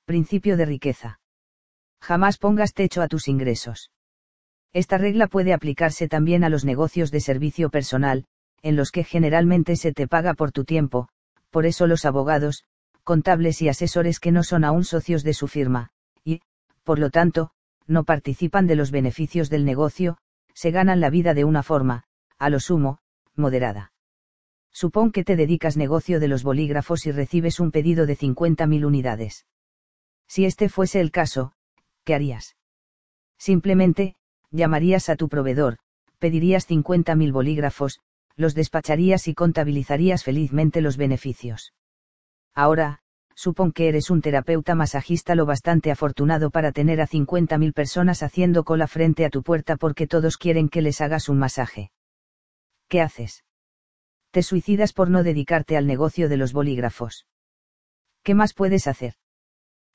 Principio 0.06 0.56
de 0.56 0.64
riqueza. 0.64 1.20
Jamás 2.00 2.38
pongas 2.38 2.72
techo 2.72 3.02
a 3.02 3.08
tus 3.08 3.28
ingresos. 3.28 3.90
Esta 4.72 4.98
regla 4.98 5.26
puede 5.28 5.52
aplicarse 5.52 6.08
también 6.08 6.44
a 6.44 6.48
los 6.48 6.64
negocios 6.64 7.10
de 7.10 7.20
servicio 7.20 7.70
personal, 7.70 8.24
en 8.62 8.76
los 8.76 8.90
que 8.90 9.04
generalmente 9.04 9.76
se 9.76 9.92
te 9.92 10.08
paga 10.08 10.34
por 10.34 10.52
tu 10.52 10.64
tiempo, 10.64 11.08
por 11.50 11.66
eso 11.66 11.86
los 11.86 12.04
abogados, 12.04 12.64
contables 13.04 13.62
y 13.62 13.68
asesores 13.68 14.20
que 14.20 14.32
no 14.32 14.42
son 14.42 14.64
aún 14.64 14.84
socios 14.84 15.22
de 15.24 15.34
su 15.34 15.48
firma, 15.48 15.90
y, 16.24 16.40
por 16.84 16.98
lo 16.98 17.10
tanto, 17.10 17.50
no 17.86 18.04
participan 18.04 18.66
de 18.66 18.76
los 18.76 18.90
beneficios 18.90 19.48
del 19.48 19.64
negocio, 19.64 20.18
se 20.52 20.70
ganan 20.70 21.00
la 21.00 21.10
vida 21.10 21.34
de 21.34 21.44
una 21.44 21.62
forma, 21.62 22.04
a 22.38 22.50
lo 22.50 22.60
sumo, 22.60 22.98
moderada. 23.34 23.92
Supón 24.72 25.10
que 25.10 25.24
te 25.24 25.36
dedicas 25.36 25.76
negocio 25.76 26.20
de 26.20 26.28
los 26.28 26.42
bolígrafos 26.42 27.06
y 27.06 27.12
recibes 27.12 27.60
un 27.60 27.70
pedido 27.70 28.06
de 28.06 28.16
50.000 28.16 28.84
unidades. 28.84 29.46
Si 30.26 30.44
este 30.44 30.68
fuese 30.68 31.00
el 31.00 31.10
caso, 31.10 31.52
¿qué 32.04 32.14
harías? 32.14 32.56
Simplemente, 33.38 34.16
llamarías 34.50 35.08
a 35.08 35.16
tu 35.16 35.28
proveedor, 35.28 35.78
pedirías 36.18 36.68
50.000 36.68 37.32
bolígrafos, 37.32 38.00
los 38.38 38.54
despacharías 38.54 39.26
y 39.26 39.34
contabilizarías 39.34 40.22
felizmente 40.22 40.80
los 40.80 40.96
beneficios. 40.96 41.74
Ahora, 42.54 43.00
supón 43.34 43.72
que 43.72 43.88
eres 43.88 44.10
un 44.10 44.22
terapeuta 44.22 44.76
masajista 44.76 45.34
lo 45.34 45.44
bastante 45.44 45.90
afortunado 45.90 46.50
para 46.50 46.70
tener 46.70 47.00
a 47.00 47.06
50.000 47.06 47.74
personas 47.74 48.22
haciendo 48.22 48.62
cola 48.62 48.86
frente 48.86 49.24
a 49.24 49.30
tu 49.30 49.42
puerta 49.42 49.76
porque 49.76 50.06
todos 50.06 50.36
quieren 50.36 50.68
que 50.68 50.82
les 50.82 51.00
hagas 51.00 51.28
un 51.28 51.38
masaje. 51.38 51.90
¿Qué 52.88 53.00
haces? 53.00 53.44
Te 54.30 54.42
suicidas 54.42 54.92
por 54.92 55.10
no 55.10 55.24
dedicarte 55.24 55.76
al 55.76 55.86
negocio 55.86 56.28
de 56.28 56.36
los 56.36 56.52
bolígrafos. 56.52 57.26
¿Qué 58.22 58.34
más 58.34 58.54
puedes 58.54 58.86
hacer? 58.86 59.14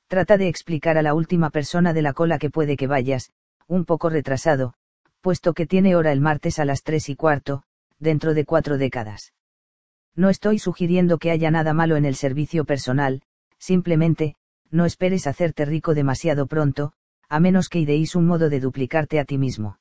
Trata 0.06 0.36
de 0.36 0.48
explicar 0.48 0.98
a 0.98 1.02
la 1.02 1.14
última 1.14 1.48
persona 1.48 1.94
de 1.94 2.02
la 2.02 2.12
cola 2.12 2.38
que 2.38 2.50
puede 2.50 2.76
que 2.76 2.86
vayas, 2.86 3.32
un 3.66 3.86
poco 3.86 4.10
retrasado, 4.10 4.74
puesto 5.22 5.54
que 5.54 5.66
tiene 5.66 5.96
hora 5.96 6.12
el 6.12 6.20
martes 6.20 6.58
a 6.58 6.66
las 6.66 6.82
tres 6.82 7.08
y 7.08 7.16
cuarto, 7.16 7.62
dentro 7.98 8.34
de 8.34 8.44
cuatro 8.44 8.78
décadas. 8.78 9.32
No 10.16 10.30
estoy 10.30 10.58
sugiriendo 10.58 11.18
que 11.18 11.30
haya 11.30 11.50
nada 11.50 11.72
malo 11.72 11.96
en 11.96 12.04
el 12.04 12.14
servicio 12.14 12.64
personal, 12.64 13.22
simplemente, 13.58 14.36
no 14.70 14.84
esperes 14.84 15.26
hacerte 15.26 15.64
rico 15.64 15.94
demasiado 15.94 16.46
pronto, 16.46 16.92
a 17.28 17.40
menos 17.40 17.68
que 17.68 17.80
ideéis 17.80 18.14
un 18.14 18.26
modo 18.26 18.48
de 18.48 18.60
duplicarte 18.60 19.18
a 19.18 19.24
ti 19.24 19.38
mismo. 19.38 19.78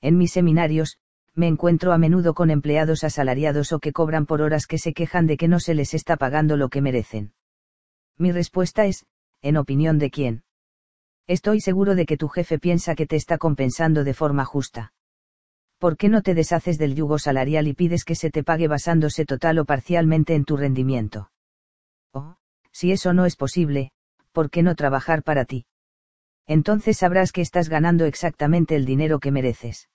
En 0.00 0.16
mis 0.16 0.32
seminarios, 0.32 0.98
me 1.34 1.46
encuentro 1.46 1.92
a 1.92 1.98
menudo 1.98 2.34
con 2.34 2.50
empleados 2.50 3.04
asalariados 3.04 3.72
o 3.72 3.80
que 3.80 3.92
cobran 3.92 4.26
por 4.26 4.40
horas 4.40 4.66
que 4.66 4.78
se 4.78 4.92
quejan 4.92 5.26
de 5.26 5.36
que 5.36 5.48
no 5.48 5.60
se 5.60 5.74
les 5.74 5.94
está 5.94 6.16
pagando 6.16 6.56
lo 6.56 6.68
que 6.68 6.80
merecen. 6.80 7.32
Mi 8.16 8.30
respuesta 8.30 8.86
es, 8.86 9.04
en 9.42 9.56
opinión 9.56 9.98
de 9.98 10.10
quién. 10.10 10.44
Estoy 11.26 11.60
seguro 11.60 11.94
de 11.94 12.06
que 12.06 12.16
tu 12.16 12.28
jefe 12.28 12.58
piensa 12.58 12.94
que 12.94 13.06
te 13.06 13.16
está 13.16 13.38
compensando 13.38 14.04
de 14.04 14.14
forma 14.14 14.44
justa. 14.44 14.93
¿Por 15.84 15.98
qué 15.98 16.08
no 16.08 16.22
te 16.22 16.32
deshaces 16.32 16.78
del 16.78 16.94
yugo 16.94 17.18
salarial 17.18 17.68
y 17.68 17.74
pides 17.74 18.04
que 18.06 18.14
se 18.14 18.30
te 18.30 18.42
pague 18.42 18.68
basándose 18.68 19.26
total 19.26 19.58
o 19.58 19.66
parcialmente 19.66 20.34
en 20.34 20.46
tu 20.46 20.56
rendimiento? 20.56 21.30
O, 22.14 22.36
si 22.72 22.90
eso 22.90 23.12
no 23.12 23.26
es 23.26 23.36
posible, 23.36 23.90
¿por 24.32 24.48
qué 24.48 24.62
no 24.62 24.76
trabajar 24.76 25.22
para 25.22 25.44
ti? 25.44 25.66
Entonces 26.46 26.96
sabrás 26.96 27.32
que 27.32 27.42
estás 27.42 27.68
ganando 27.68 28.06
exactamente 28.06 28.76
el 28.76 28.86
dinero 28.86 29.18
que 29.18 29.30
mereces. 29.30 29.90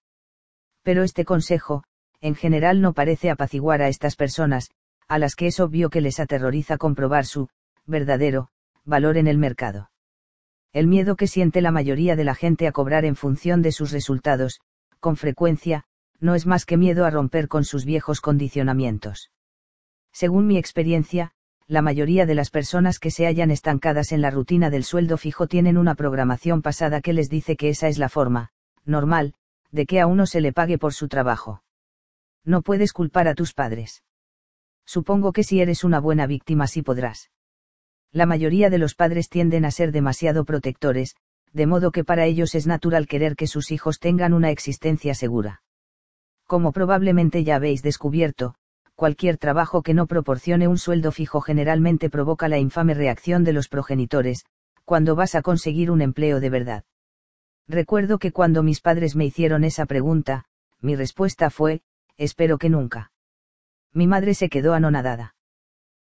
Pero 0.83 1.01
este 1.01 1.25
consejo, 1.25 1.83
en 2.21 2.35
general 2.35 2.81
no 2.81 2.93
parece 2.93 3.31
apaciguar 3.31 3.81
a 3.81 3.87
estas 3.87 4.15
personas, 4.15 4.69
a 5.07 5.17
las 5.17 5.33
que 5.33 5.47
es 5.47 5.59
obvio 5.59 5.89
que 5.89 6.01
les 6.01 6.19
aterroriza 6.19 6.77
comprobar 6.77 7.25
su, 7.25 7.49
verdadero, 7.87 8.49
valor 8.85 9.17
en 9.17 9.25
el 9.25 9.39
mercado. 9.39 9.89
El 10.71 10.85
miedo 10.85 11.15
que 11.15 11.25
siente 11.25 11.61
la 11.61 11.71
mayoría 11.71 12.15
de 12.15 12.25
la 12.25 12.35
gente 12.35 12.67
a 12.67 12.71
cobrar 12.71 13.05
en 13.05 13.15
función 13.15 13.63
de 13.63 13.71
sus 13.71 13.91
resultados, 13.91 14.61
con 14.99 15.15
frecuencia, 15.15 15.83
no 16.19 16.35
es 16.35 16.45
más 16.45 16.65
que 16.65 16.77
miedo 16.77 17.05
a 17.05 17.09
romper 17.09 17.47
con 17.47 17.63
sus 17.63 17.85
viejos 17.85 18.21
condicionamientos. 18.21 19.31
Según 20.11 20.47
mi 20.47 20.57
experiencia, 20.57 21.31
la 21.67 21.81
mayoría 21.81 22.25
de 22.25 22.35
las 22.35 22.49
personas 22.49 22.99
que 22.99 23.11
se 23.11 23.25
hallan 23.25 23.51
estancadas 23.51 24.11
en 24.11 24.21
la 24.21 24.31
rutina 24.31 24.69
del 24.69 24.83
sueldo 24.83 25.17
fijo 25.17 25.47
tienen 25.47 25.77
una 25.77 25.95
programación 25.95 26.61
pasada 26.61 26.99
que 26.99 27.13
les 27.13 27.29
dice 27.29 27.55
que 27.55 27.69
esa 27.69 27.87
es 27.87 27.99
la 27.99 28.09
forma, 28.09 28.49
normal, 28.85 29.35
de 29.71 29.85
que 29.85 29.99
a 29.99 30.07
uno 30.07 30.25
se 30.25 30.41
le 30.41 30.51
pague 30.51 30.77
por 30.77 30.93
su 30.93 31.07
trabajo. 31.07 31.63
No 32.43 32.63
puedes 32.63 32.91
culpar 32.91 33.27
a 33.27 33.35
tus 33.35 33.53
padres. 33.53 34.03
Supongo 34.83 35.31
que 35.31 35.43
si 35.43 35.61
eres 35.61 35.83
una 35.83 35.99
buena 35.99 36.25
víctima 36.25 36.65
sí 36.65 36.81
podrás. 36.81 37.29
La 38.11 38.25
mayoría 38.25 38.71
de 38.71 38.79
los 38.79 38.95
padres 38.95 39.29
tienden 39.29 39.63
a 39.63 39.71
ser 39.71 39.91
demasiado 39.91 40.45
protectores, 40.45 41.15
de 41.53 41.65
modo 41.65 41.91
que 41.91 42.03
para 42.03 42.25
ellos 42.25 42.55
es 42.55 42.67
natural 42.67 43.07
querer 43.07 43.35
que 43.35 43.47
sus 43.47 43.71
hijos 43.71 43.99
tengan 43.99 44.33
una 44.33 44.51
existencia 44.51 45.13
segura. 45.13 45.61
Como 46.45 46.71
probablemente 46.71 47.43
ya 47.43 47.55
habéis 47.55 47.81
descubierto, 47.81 48.55
cualquier 48.95 49.37
trabajo 49.37 49.81
que 49.81 49.93
no 49.93 50.07
proporcione 50.07 50.67
un 50.67 50.77
sueldo 50.77 51.11
fijo 51.11 51.41
generalmente 51.41 52.09
provoca 52.09 52.47
la 52.47 52.57
infame 52.57 52.93
reacción 52.93 53.43
de 53.43 53.53
los 53.53 53.69
progenitores, 53.69 54.45
cuando 54.85 55.15
vas 55.15 55.35
a 55.35 55.41
conseguir 55.41 55.91
un 55.91 56.01
empleo 56.01 56.39
de 56.39 56.49
verdad. 56.49 56.83
Recuerdo 57.67 58.17
que 58.17 58.31
cuando 58.31 58.63
mis 58.63 58.81
padres 58.81 59.15
me 59.15 59.25
hicieron 59.25 59.63
esa 59.63 59.85
pregunta, 59.85 60.45
mi 60.81 60.95
respuesta 60.95 61.49
fue, 61.49 61.81
espero 62.17 62.57
que 62.57 62.69
nunca. 62.69 63.11
Mi 63.93 64.07
madre 64.07 64.33
se 64.33 64.49
quedó 64.49 64.73
anonadada. 64.73 65.35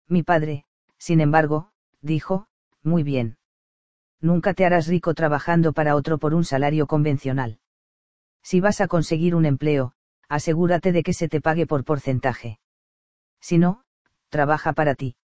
Mi 0.08 0.22
padre, 0.22 0.64
sin 0.98 1.20
embargo, 1.20 1.70
dijo, 2.00 2.46
muy 2.82 3.02
bien. 3.02 3.36
Nunca 4.20 4.54
te 4.54 4.64
harás 4.64 4.86
rico 4.86 5.14
trabajando 5.14 5.72
para 5.72 5.94
otro 5.94 6.18
por 6.18 6.34
un 6.34 6.44
salario 6.44 6.86
convencional. 6.86 7.58
Si 8.42 8.60
vas 8.60 8.80
a 8.80 8.88
conseguir 8.88 9.34
un 9.34 9.46
empleo, 9.46 9.92
asegúrate 10.28 10.92
de 10.92 11.02
que 11.02 11.14
se 11.14 11.28
te 11.28 11.40
pague 11.40 11.66
por 11.66 11.84
porcentaje. 11.84 12.58
Si 13.40 13.58
no, 13.58 13.82
trabaja 14.28 14.72
para 14.72 14.94
ti. 14.94 15.16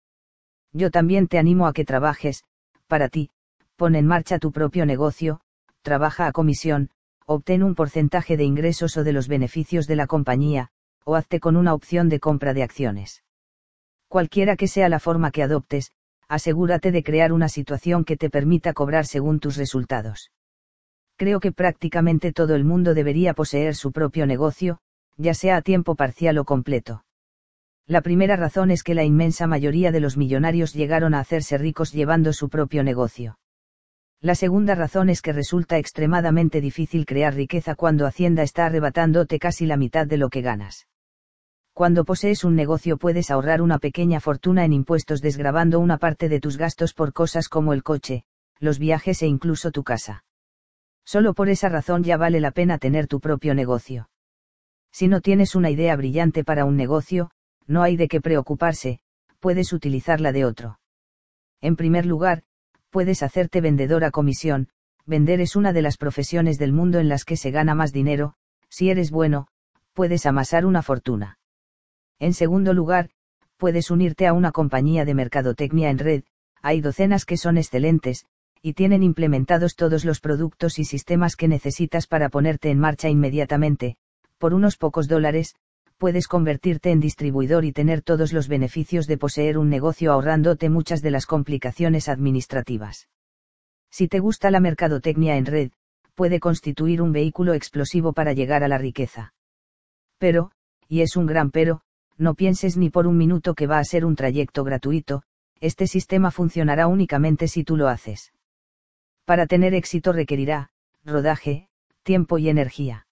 Yo 0.72 0.90
también 0.90 1.28
te 1.28 1.38
animo 1.38 1.66
a 1.66 1.72
que 1.72 1.84
trabajes, 1.84 2.44
para 2.86 3.08
ti, 3.08 3.30
pon 3.76 3.94
en 3.94 4.06
marcha 4.06 4.38
tu 4.38 4.52
propio 4.52 4.86
negocio, 4.86 5.40
trabaja 5.82 6.26
a 6.26 6.32
comisión, 6.32 6.90
obtén 7.26 7.62
un 7.62 7.74
porcentaje 7.74 8.36
de 8.36 8.44
ingresos 8.44 8.96
o 8.96 9.04
de 9.04 9.12
los 9.12 9.28
beneficios 9.28 9.86
de 9.86 9.96
la 9.96 10.06
compañía, 10.06 10.70
o 11.04 11.16
hazte 11.16 11.40
con 11.40 11.56
una 11.56 11.74
opción 11.74 12.08
de 12.08 12.20
compra 12.20 12.54
de 12.54 12.62
acciones. 12.62 13.22
Cualquiera 14.08 14.56
que 14.56 14.68
sea 14.68 14.88
la 14.88 15.00
forma 15.00 15.30
que 15.30 15.42
adoptes, 15.42 15.92
asegúrate 16.28 16.92
de 16.92 17.02
crear 17.02 17.32
una 17.32 17.48
situación 17.48 18.04
que 18.04 18.16
te 18.16 18.30
permita 18.30 18.72
cobrar 18.72 19.06
según 19.06 19.40
tus 19.40 19.56
resultados. 19.56 20.30
Creo 21.16 21.40
que 21.40 21.52
prácticamente 21.52 22.32
todo 22.32 22.54
el 22.54 22.64
mundo 22.64 22.94
debería 22.94 23.34
poseer 23.34 23.74
su 23.74 23.92
propio 23.92 24.26
negocio, 24.26 24.78
ya 25.16 25.34
sea 25.34 25.56
a 25.56 25.62
tiempo 25.62 25.94
parcial 25.94 26.38
o 26.38 26.44
completo. 26.44 27.04
La 27.86 28.00
primera 28.00 28.36
razón 28.36 28.70
es 28.70 28.82
que 28.82 28.94
la 28.94 29.04
inmensa 29.04 29.46
mayoría 29.46 29.92
de 29.92 30.00
los 30.00 30.16
millonarios 30.16 30.72
llegaron 30.72 31.14
a 31.14 31.20
hacerse 31.20 31.58
ricos 31.58 31.92
llevando 31.92 32.32
su 32.32 32.48
propio 32.48 32.82
negocio. 32.82 33.38
La 34.20 34.34
segunda 34.34 34.74
razón 34.74 35.10
es 35.10 35.20
que 35.20 35.34
resulta 35.34 35.76
extremadamente 35.76 36.62
difícil 36.62 37.04
crear 37.04 37.34
riqueza 37.34 37.74
cuando 37.74 38.06
Hacienda 38.06 38.42
está 38.42 38.66
arrebatándote 38.66 39.38
casi 39.38 39.66
la 39.66 39.76
mitad 39.76 40.06
de 40.06 40.16
lo 40.16 40.30
que 40.30 40.40
ganas. 40.40 40.86
Cuando 41.74 42.04
posees 42.04 42.44
un 42.44 42.54
negocio 42.54 42.98
puedes 42.98 43.32
ahorrar 43.32 43.60
una 43.60 43.78
pequeña 43.78 44.20
fortuna 44.20 44.64
en 44.64 44.72
impuestos 44.72 45.20
desgravando 45.20 45.80
una 45.80 45.98
parte 45.98 46.28
de 46.28 46.38
tus 46.38 46.56
gastos 46.56 46.94
por 46.94 47.12
cosas 47.12 47.48
como 47.48 47.72
el 47.72 47.82
coche, 47.82 48.22
los 48.60 48.78
viajes 48.78 49.22
e 49.22 49.26
incluso 49.26 49.72
tu 49.72 49.82
casa. 49.82 50.24
Solo 51.04 51.34
por 51.34 51.48
esa 51.48 51.68
razón 51.68 52.04
ya 52.04 52.16
vale 52.16 52.38
la 52.38 52.52
pena 52.52 52.78
tener 52.78 53.08
tu 53.08 53.18
propio 53.18 53.54
negocio. 53.54 54.08
Si 54.92 55.08
no 55.08 55.20
tienes 55.20 55.56
una 55.56 55.68
idea 55.68 55.96
brillante 55.96 56.44
para 56.44 56.64
un 56.64 56.76
negocio, 56.76 57.32
no 57.66 57.82
hay 57.82 57.96
de 57.96 58.06
qué 58.06 58.20
preocuparse, 58.20 59.00
puedes 59.40 59.72
utilizarla 59.72 60.30
de 60.30 60.44
otro. 60.44 60.78
En 61.60 61.74
primer 61.74 62.06
lugar, 62.06 62.44
puedes 62.90 63.24
hacerte 63.24 63.60
vendedor 63.60 64.04
a 64.04 64.12
comisión, 64.12 64.68
vender 65.06 65.40
es 65.40 65.56
una 65.56 65.72
de 65.72 65.82
las 65.82 65.96
profesiones 65.96 66.56
del 66.56 66.72
mundo 66.72 67.00
en 67.00 67.08
las 67.08 67.24
que 67.24 67.36
se 67.36 67.50
gana 67.50 67.74
más 67.74 67.92
dinero, 67.92 68.34
si 68.68 68.90
eres 68.90 69.10
bueno, 69.10 69.48
puedes 69.92 70.24
amasar 70.24 70.66
una 70.66 70.80
fortuna. 70.80 71.38
En 72.18 72.34
segundo 72.34 72.72
lugar, 72.72 73.10
puedes 73.56 73.90
unirte 73.90 74.26
a 74.26 74.32
una 74.32 74.52
compañía 74.52 75.04
de 75.04 75.14
mercadotecnia 75.14 75.90
en 75.90 75.98
red, 75.98 76.24
hay 76.62 76.80
docenas 76.80 77.24
que 77.24 77.36
son 77.36 77.58
excelentes, 77.58 78.26
y 78.62 78.72
tienen 78.72 79.02
implementados 79.02 79.76
todos 79.76 80.04
los 80.04 80.20
productos 80.20 80.78
y 80.78 80.84
sistemas 80.84 81.36
que 81.36 81.48
necesitas 81.48 82.06
para 82.06 82.30
ponerte 82.30 82.70
en 82.70 82.78
marcha 82.78 83.08
inmediatamente, 83.10 83.96
por 84.38 84.54
unos 84.54 84.76
pocos 84.76 85.06
dólares, 85.06 85.54
puedes 85.98 86.26
convertirte 86.26 86.90
en 86.90 87.00
distribuidor 87.00 87.64
y 87.64 87.72
tener 87.72 88.02
todos 88.02 88.32
los 88.32 88.48
beneficios 88.48 89.06
de 89.06 89.18
poseer 89.18 89.58
un 89.58 89.68
negocio 89.68 90.12
ahorrándote 90.12 90.68
muchas 90.68 91.02
de 91.02 91.10
las 91.10 91.26
complicaciones 91.26 92.08
administrativas. 92.08 93.08
Si 93.90 94.08
te 94.08 94.18
gusta 94.18 94.50
la 94.50 94.60
mercadotecnia 94.60 95.36
en 95.36 95.46
red, 95.46 95.70
puede 96.14 96.40
constituir 96.40 97.00
un 97.02 97.12
vehículo 97.12 97.54
explosivo 97.54 98.12
para 98.12 98.32
llegar 98.32 98.64
a 98.64 98.68
la 98.68 98.78
riqueza. 98.78 99.34
Pero, 100.18 100.52
y 100.88 101.02
es 101.02 101.16
un 101.16 101.26
gran 101.26 101.50
pero, 101.50 101.82
no 102.16 102.34
pienses 102.34 102.76
ni 102.76 102.90
por 102.90 103.06
un 103.06 103.16
minuto 103.16 103.54
que 103.54 103.66
va 103.66 103.78
a 103.78 103.84
ser 103.84 104.04
un 104.04 104.16
trayecto 104.16 104.64
gratuito, 104.64 105.22
este 105.60 105.86
sistema 105.86 106.30
funcionará 106.30 106.86
únicamente 106.86 107.48
si 107.48 107.64
tú 107.64 107.76
lo 107.76 107.88
haces. 107.88 108.32
Para 109.24 109.46
tener 109.46 109.74
éxito 109.74 110.12
requerirá, 110.12 110.70
rodaje, 111.04 111.68
tiempo 112.02 112.38
y 112.38 112.48
energía 112.48 113.06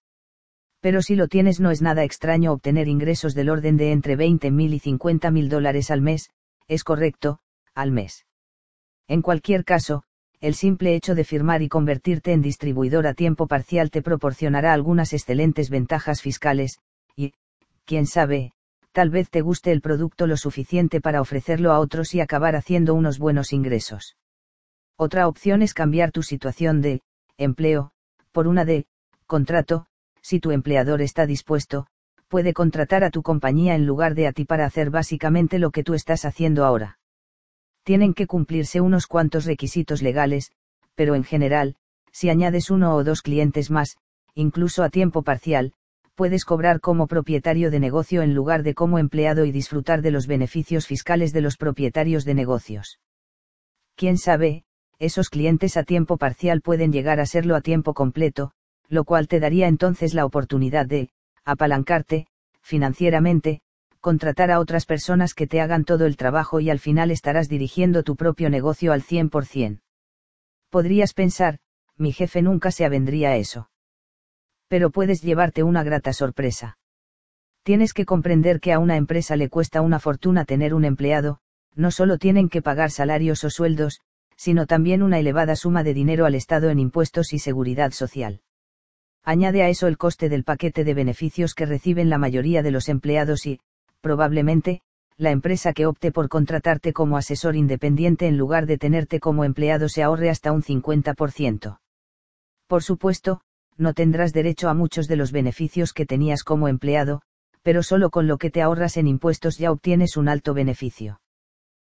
pero 0.83 1.01
si 1.01 1.15
lo 1.15 1.29
tienes 1.29 1.61
no 1.61 1.71
es 1.71 1.81
nada 1.81 2.03
extraño 2.03 2.53
obtener 2.53 2.89
ingresos 2.89 3.35
del 3.35 3.51
orden 3.51 3.77
de 3.77 3.93
entre 3.93 4.19
20.000 4.19 4.75
y 4.75 4.81
50.000 4.81 5.49
dólares 5.49 5.93
al 5.93 6.03
mes, 6.03 6.29
es 6.67 6.83
correcto, 6.83 7.39
al 7.73 7.93
mes. 7.93 8.27
En 9.07 9.23
cualquier 9.23 9.65
caso, 9.65 10.03
el 10.41 10.55
simple 10.55 10.97
hecho 10.97 11.15
de 11.15 11.23
firmar 11.23 11.63
y 11.63 11.69
convertirte 11.69 12.33
en 12.33 12.43
distribuidor 12.43 13.07
a 13.07 13.15
tiempo 13.15 13.47
parcial 13.47 13.93
te 13.93 14.03
proporcionará 14.03 14.73
algunas 14.73 15.13
excelentes 15.13 15.71
ventajas 15.71 16.21
fiscales, 16.21 16.81
y, 17.15 17.33
quién 17.85 18.07
sabe, 18.07 18.53
tal 18.93 19.11
vez 19.11 19.31
te 19.31 19.41
guste 19.41 19.73
el 19.73 19.81
producto 19.81 20.27
lo 20.27 20.37
suficiente 20.37 21.01
para 21.01 21.21
ofrecerlo 21.21 21.73
a 21.73 21.81
otros 21.81 22.15
y 22.15 22.21
acabar 22.21 22.57
haciendo 22.57 22.95
unos 22.95 23.19
buenos 23.19 23.53
ingresos. 23.53 24.17
Otra 24.97 25.27
opción 25.27 25.63
es 25.63 25.75
cambiar 25.75 26.13
tu 26.13 26.23
situación 26.23 26.81
de, 26.81 27.01
empleo, 27.39 27.93
por 28.31 28.47
una 28.47 28.65
de, 28.65 28.87
contrato, 29.27 29.87
si 30.21 30.39
tu 30.39 30.51
empleador 30.51 31.03
está 31.03 31.27
dispuesto, 31.27 31.87
puede 32.29 32.53
contratar 32.53 33.03
a 33.03 33.11
tu 33.11 33.23
compañía 33.23 33.75
en 33.75 33.87
lugar 33.87 34.15
de 34.15 34.27
a 34.27 34.33
ti 34.33 34.45
para 34.45 34.65
hacer 34.65 34.91
básicamente 34.91 35.59
lo 35.59 35.71
que 35.71 35.83
tú 35.83 35.95
estás 35.95 36.25
haciendo 36.25 36.65
ahora. 36.65 36.99
Tienen 37.83 38.15
que 38.15 38.27
cumplirse 38.27 38.81
unos 38.81 39.07
cuantos 39.07 39.45
requisitos 39.45 40.03
legales, 40.03 40.53
pero 40.95 41.15
en 41.15 41.25
general, 41.25 41.77
si 42.13 42.29
añades 42.29 42.71
uno 42.71 42.95
o 42.95 43.05
dos 43.05 43.23
clientes 43.23 43.71
más, 43.71 43.97
incluso 44.35 44.83
a 44.85 44.91
tiempo 44.91 45.23
parcial, 45.23 45.73
puedes 46.15 46.45
cobrar 46.45 46.81
como 46.81 47.07
propietario 47.07 47.71
de 47.71 47.81
negocio 47.81 48.23
en 48.23 48.35
lugar 48.35 48.63
de 48.63 48.75
como 48.75 48.99
empleado 48.99 49.45
y 49.45 49.53
disfrutar 49.53 50.03
de 50.03 50.11
los 50.11 50.27
beneficios 50.27 50.87
fiscales 50.87 51.33
de 51.33 51.41
los 51.41 51.57
propietarios 51.57 52.25
de 52.25 52.35
negocios. 52.35 53.01
Quién 53.97 54.19
sabe, 54.19 54.65
esos 54.99 55.31
clientes 55.31 55.77
a 55.77 55.83
tiempo 55.83 56.17
parcial 56.17 56.61
pueden 56.61 56.93
llegar 56.93 57.19
a 57.19 57.27
serlo 57.27 57.57
a 57.57 57.61
tiempo 57.61 57.95
completo, 57.95 58.53
lo 58.89 59.05
cual 59.05 59.27
te 59.27 59.41
daría 59.41 59.69
entonces 59.69 60.15
la 60.15 60.25
oportunidad 60.25 60.87
de, 60.87 61.11
apalancarte, 61.45 62.27
financieramente, 62.61 63.61
contratar 64.01 64.51
a 64.51 64.61
otras 64.61 64.87
personas 64.87 65.35
que 65.35 65.47
te 65.47 65.61
hagan 65.61 65.85
todo 65.85 66.07
el 66.07 66.17
trabajo 66.17 66.61
y 66.61 66.71
al 66.71 66.79
final 66.79 67.11
estarás 67.11 67.49
dirigiendo 67.49 68.03
tu 68.03 68.17
propio 68.17 68.51
negocio 68.51 68.93
al 68.93 69.03
100%. 69.03 69.81
Podrías 70.71 71.15
pensar, 71.15 71.59
mi 71.97 72.13
jefe 72.13 72.43
nunca 72.43 72.71
se 72.71 72.85
avendría 72.85 73.31
a 73.31 73.37
eso. 73.37 73.72
Pero 74.73 74.89
puedes 74.89 75.21
llevarte 75.21 75.63
una 75.63 75.83
grata 75.83 76.15
sorpresa. 76.15 76.79
Tienes 77.63 77.93
que 77.93 78.07
comprender 78.07 78.59
que 78.59 78.73
a 78.73 78.79
una 78.79 78.97
empresa 78.97 79.37
le 79.37 79.51
cuesta 79.51 79.83
una 79.83 80.01
fortuna 80.01 80.47
tener 80.47 80.73
un 80.73 80.87
empleado, 80.87 81.41
no 81.75 81.91
solo 81.91 82.17
tienen 82.17 82.49
que 82.49 82.63
pagar 82.63 82.91
salarios 82.91 83.45
o 83.45 83.51
sueldos, 83.51 84.01
sino 84.35 84.67
también 84.67 85.03
una 85.03 85.19
elevada 85.19 85.57
suma 85.57 85.83
de 85.83 85.93
dinero 85.93 86.25
al 86.25 86.35
Estado 86.35 86.71
en 86.71 86.79
impuestos 86.79 87.35
y 87.35 87.39
seguridad 87.39 87.91
social. 87.91 88.41
Añade 89.23 89.63
a 89.63 89.69
eso 89.69 89.89
el 89.89 89.99
coste 89.99 90.31
del 90.31 90.43
paquete 90.43 90.85
de 90.85 90.95
beneficios 90.95 91.53
que 91.55 91.67
reciben 91.67 92.09
la 92.09 92.17
mayoría 92.17 92.63
de 92.63 92.71
los 92.71 92.89
empleados 92.89 93.45
y, 93.45 93.61
probablemente, 94.01 94.81
la 95.19 95.33
empresa 95.33 95.75
que 95.75 95.85
opte 95.85 96.13
por 96.13 96.31
contratarte 96.31 96.95
como 96.95 97.19
asesor 97.19 97.57
independiente 97.57 98.27
en 98.27 98.39
lugar 98.39 98.65
de 98.65 98.79
tenerte 98.79 99.21
como 99.21 99.45
empleado 99.45 99.91
se 99.91 100.03
ahorre 100.03 100.31
hasta 100.31 100.51
un 100.51 100.63
50%. 100.63 101.79
Por 102.69 102.83
supuesto, 102.83 103.43
no 103.77 103.95
tendrás 103.95 104.33
derecho 104.33 104.69
a 104.69 104.75
muchos 104.75 105.09
de 105.09 105.17
los 105.17 105.33
beneficios 105.33 105.93
que 105.93 106.07
tenías 106.07 106.45
como 106.45 106.69
empleado, 106.69 107.23
pero 107.63 107.83
solo 107.83 108.11
con 108.11 108.27
lo 108.27 108.39
que 108.39 108.51
te 108.51 108.63
ahorras 108.63 108.97
en 108.97 109.07
impuestos 109.07 109.59
ya 109.59 109.71
obtienes 109.71 110.17
un 110.17 110.29
alto 110.29 110.55
beneficio. 110.55 111.21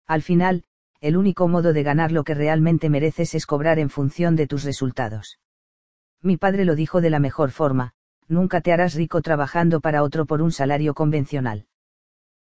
Al 0.07 0.21
final, 0.21 0.63
el 1.01 1.17
único 1.17 1.47
modo 1.47 1.73
de 1.73 1.83
ganar 1.83 2.11
lo 2.11 2.23
que 2.23 2.33
realmente 2.33 2.89
mereces 2.89 3.35
es 3.35 3.45
cobrar 3.45 3.77
en 3.79 3.89
función 3.89 4.35
de 4.35 4.47
tus 4.47 4.63
resultados. 4.63 5.39
Mi 6.21 6.37
padre 6.37 6.65
lo 6.65 6.75
dijo 6.75 7.01
de 7.01 7.09
la 7.09 7.19
mejor 7.19 7.51
forma, 7.51 7.93
nunca 8.27 8.61
te 8.61 8.73
harás 8.73 8.95
rico 8.95 9.21
trabajando 9.21 9.79
para 9.79 10.03
otro 10.03 10.25
por 10.25 10.41
un 10.41 10.51
salario 10.51 10.93
convencional. 10.93 11.67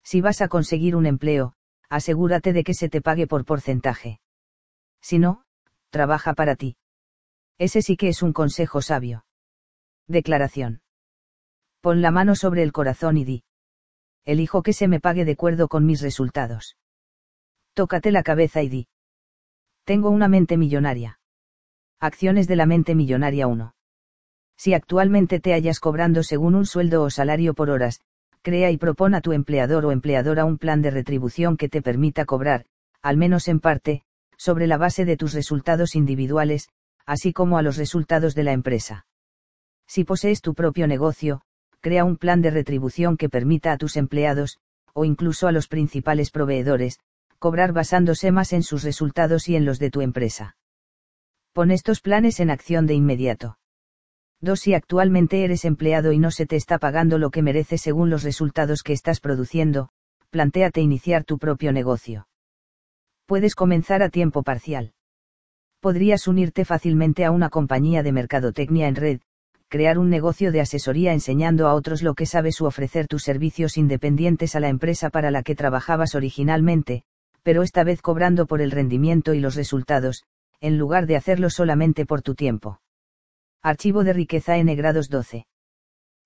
Si 0.02 0.20
vas 0.20 0.40
a 0.40 0.48
conseguir 0.48 0.96
un 0.96 1.06
empleo, 1.06 1.54
asegúrate 1.88 2.52
de 2.52 2.64
que 2.64 2.74
se 2.74 2.88
te 2.88 3.00
pague 3.00 3.26
por 3.26 3.44
porcentaje. 3.44 4.20
Si 5.00 5.18
no, 5.18 5.44
trabaja 5.90 6.34
para 6.34 6.56
ti. 6.56 6.76
Ese 7.60 7.82
sí 7.82 7.98
que 7.98 8.08
es 8.08 8.22
un 8.22 8.32
consejo 8.32 8.80
sabio. 8.80 9.26
Declaración. 10.08 10.80
Pon 11.82 12.00
la 12.00 12.10
mano 12.10 12.34
sobre 12.34 12.62
el 12.62 12.72
corazón 12.72 13.18
y 13.18 13.26
di. 13.26 13.44
Elijo 14.24 14.62
que 14.62 14.72
se 14.72 14.88
me 14.88 14.98
pague 14.98 15.26
de 15.26 15.32
acuerdo 15.32 15.68
con 15.68 15.84
mis 15.84 16.00
resultados. 16.00 16.78
Tócate 17.74 18.12
la 18.12 18.22
cabeza 18.22 18.62
y 18.62 18.70
di. 18.70 18.88
Tengo 19.84 20.08
una 20.08 20.26
mente 20.26 20.56
millonaria. 20.56 21.20
Acciones 22.00 22.48
de 22.48 22.56
la 22.56 22.64
mente 22.64 22.94
millonaria 22.94 23.46
1. 23.46 23.74
Si 24.56 24.72
actualmente 24.72 25.38
te 25.38 25.52
hallas 25.52 25.80
cobrando 25.80 26.22
según 26.22 26.54
un 26.54 26.64
sueldo 26.64 27.02
o 27.02 27.10
salario 27.10 27.52
por 27.52 27.68
horas, 27.68 28.00
crea 28.40 28.70
y 28.70 28.78
propon 28.78 29.14
a 29.14 29.20
tu 29.20 29.32
empleador 29.32 29.84
o 29.84 29.92
empleadora 29.92 30.46
un 30.46 30.56
plan 30.56 30.80
de 30.80 30.92
retribución 30.92 31.58
que 31.58 31.68
te 31.68 31.82
permita 31.82 32.24
cobrar, 32.24 32.64
al 33.02 33.18
menos 33.18 33.48
en 33.48 33.60
parte, 33.60 34.00
sobre 34.38 34.66
la 34.66 34.78
base 34.78 35.04
de 35.04 35.18
tus 35.18 35.34
resultados 35.34 35.94
individuales, 35.94 36.70
así 37.10 37.32
como 37.32 37.58
a 37.58 37.62
los 37.62 37.76
resultados 37.76 38.36
de 38.36 38.44
la 38.44 38.52
empresa. 38.52 39.04
Si 39.88 40.04
posees 40.04 40.42
tu 40.42 40.54
propio 40.54 40.86
negocio, 40.86 41.40
crea 41.80 42.04
un 42.04 42.16
plan 42.16 42.40
de 42.40 42.52
retribución 42.52 43.16
que 43.16 43.28
permita 43.28 43.72
a 43.72 43.78
tus 43.78 43.96
empleados, 43.96 44.58
o 44.92 45.04
incluso 45.04 45.48
a 45.48 45.52
los 45.52 45.66
principales 45.66 46.30
proveedores, 46.30 47.00
cobrar 47.40 47.72
basándose 47.72 48.30
más 48.30 48.52
en 48.52 48.62
sus 48.62 48.84
resultados 48.84 49.48
y 49.48 49.56
en 49.56 49.64
los 49.64 49.80
de 49.80 49.90
tu 49.90 50.02
empresa. 50.02 50.56
Pon 51.52 51.72
estos 51.72 52.00
planes 52.00 52.38
en 52.38 52.48
acción 52.48 52.86
de 52.86 52.94
inmediato. 52.94 53.58
2. 54.40 54.60
Si 54.60 54.74
actualmente 54.74 55.42
eres 55.42 55.64
empleado 55.64 56.12
y 56.12 56.20
no 56.20 56.30
se 56.30 56.46
te 56.46 56.54
está 56.54 56.78
pagando 56.78 57.18
lo 57.18 57.30
que 57.30 57.42
merece 57.42 57.76
según 57.76 58.08
los 58.08 58.22
resultados 58.22 58.84
que 58.84 58.92
estás 58.92 59.18
produciendo, 59.18 59.88
plantéate 60.30 60.80
iniciar 60.80 61.24
tu 61.24 61.38
propio 61.38 61.72
negocio. 61.72 62.28
Puedes 63.26 63.56
comenzar 63.56 64.00
a 64.00 64.10
tiempo 64.10 64.44
parcial. 64.44 64.92
Podrías 65.80 66.28
unirte 66.28 66.66
fácilmente 66.66 67.24
a 67.24 67.30
una 67.30 67.48
compañía 67.48 68.02
de 68.02 68.12
mercadotecnia 68.12 68.86
en 68.86 68.96
red, 68.96 69.20
crear 69.68 69.98
un 69.98 70.10
negocio 70.10 70.52
de 70.52 70.60
asesoría 70.60 71.14
enseñando 71.14 71.68
a 71.68 71.74
otros 71.74 72.02
lo 72.02 72.14
que 72.14 72.26
sabes 72.26 72.60
u 72.60 72.66
ofrecer 72.66 73.06
tus 73.06 73.22
servicios 73.22 73.78
independientes 73.78 74.54
a 74.54 74.60
la 74.60 74.68
empresa 74.68 75.08
para 75.08 75.30
la 75.30 75.42
que 75.42 75.54
trabajabas 75.54 76.14
originalmente, 76.14 77.04
pero 77.42 77.62
esta 77.62 77.82
vez 77.82 78.02
cobrando 78.02 78.46
por 78.46 78.60
el 78.60 78.72
rendimiento 78.72 79.32
y 79.32 79.40
los 79.40 79.54
resultados, 79.54 80.24
en 80.60 80.76
lugar 80.76 81.06
de 81.06 81.16
hacerlo 81.16 81.48
solamente 81.48 82.04
por 82.04 82.20
tu 82.20 82.34
tiempo. 82.34 82.82
Archivo 83.62 84.04
de 84.04 84.12
riqueza 84.12 84.58
N 84.58 84.74
grados 84.74 85.08
12. 85.08 85.46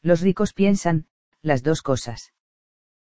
Los 0.03 0.21
ricos 0.21 0.53
piensan, 0.53 1.07
las 1.43 1.63
dos 1.63 1.81
cosas. 1.83 2.33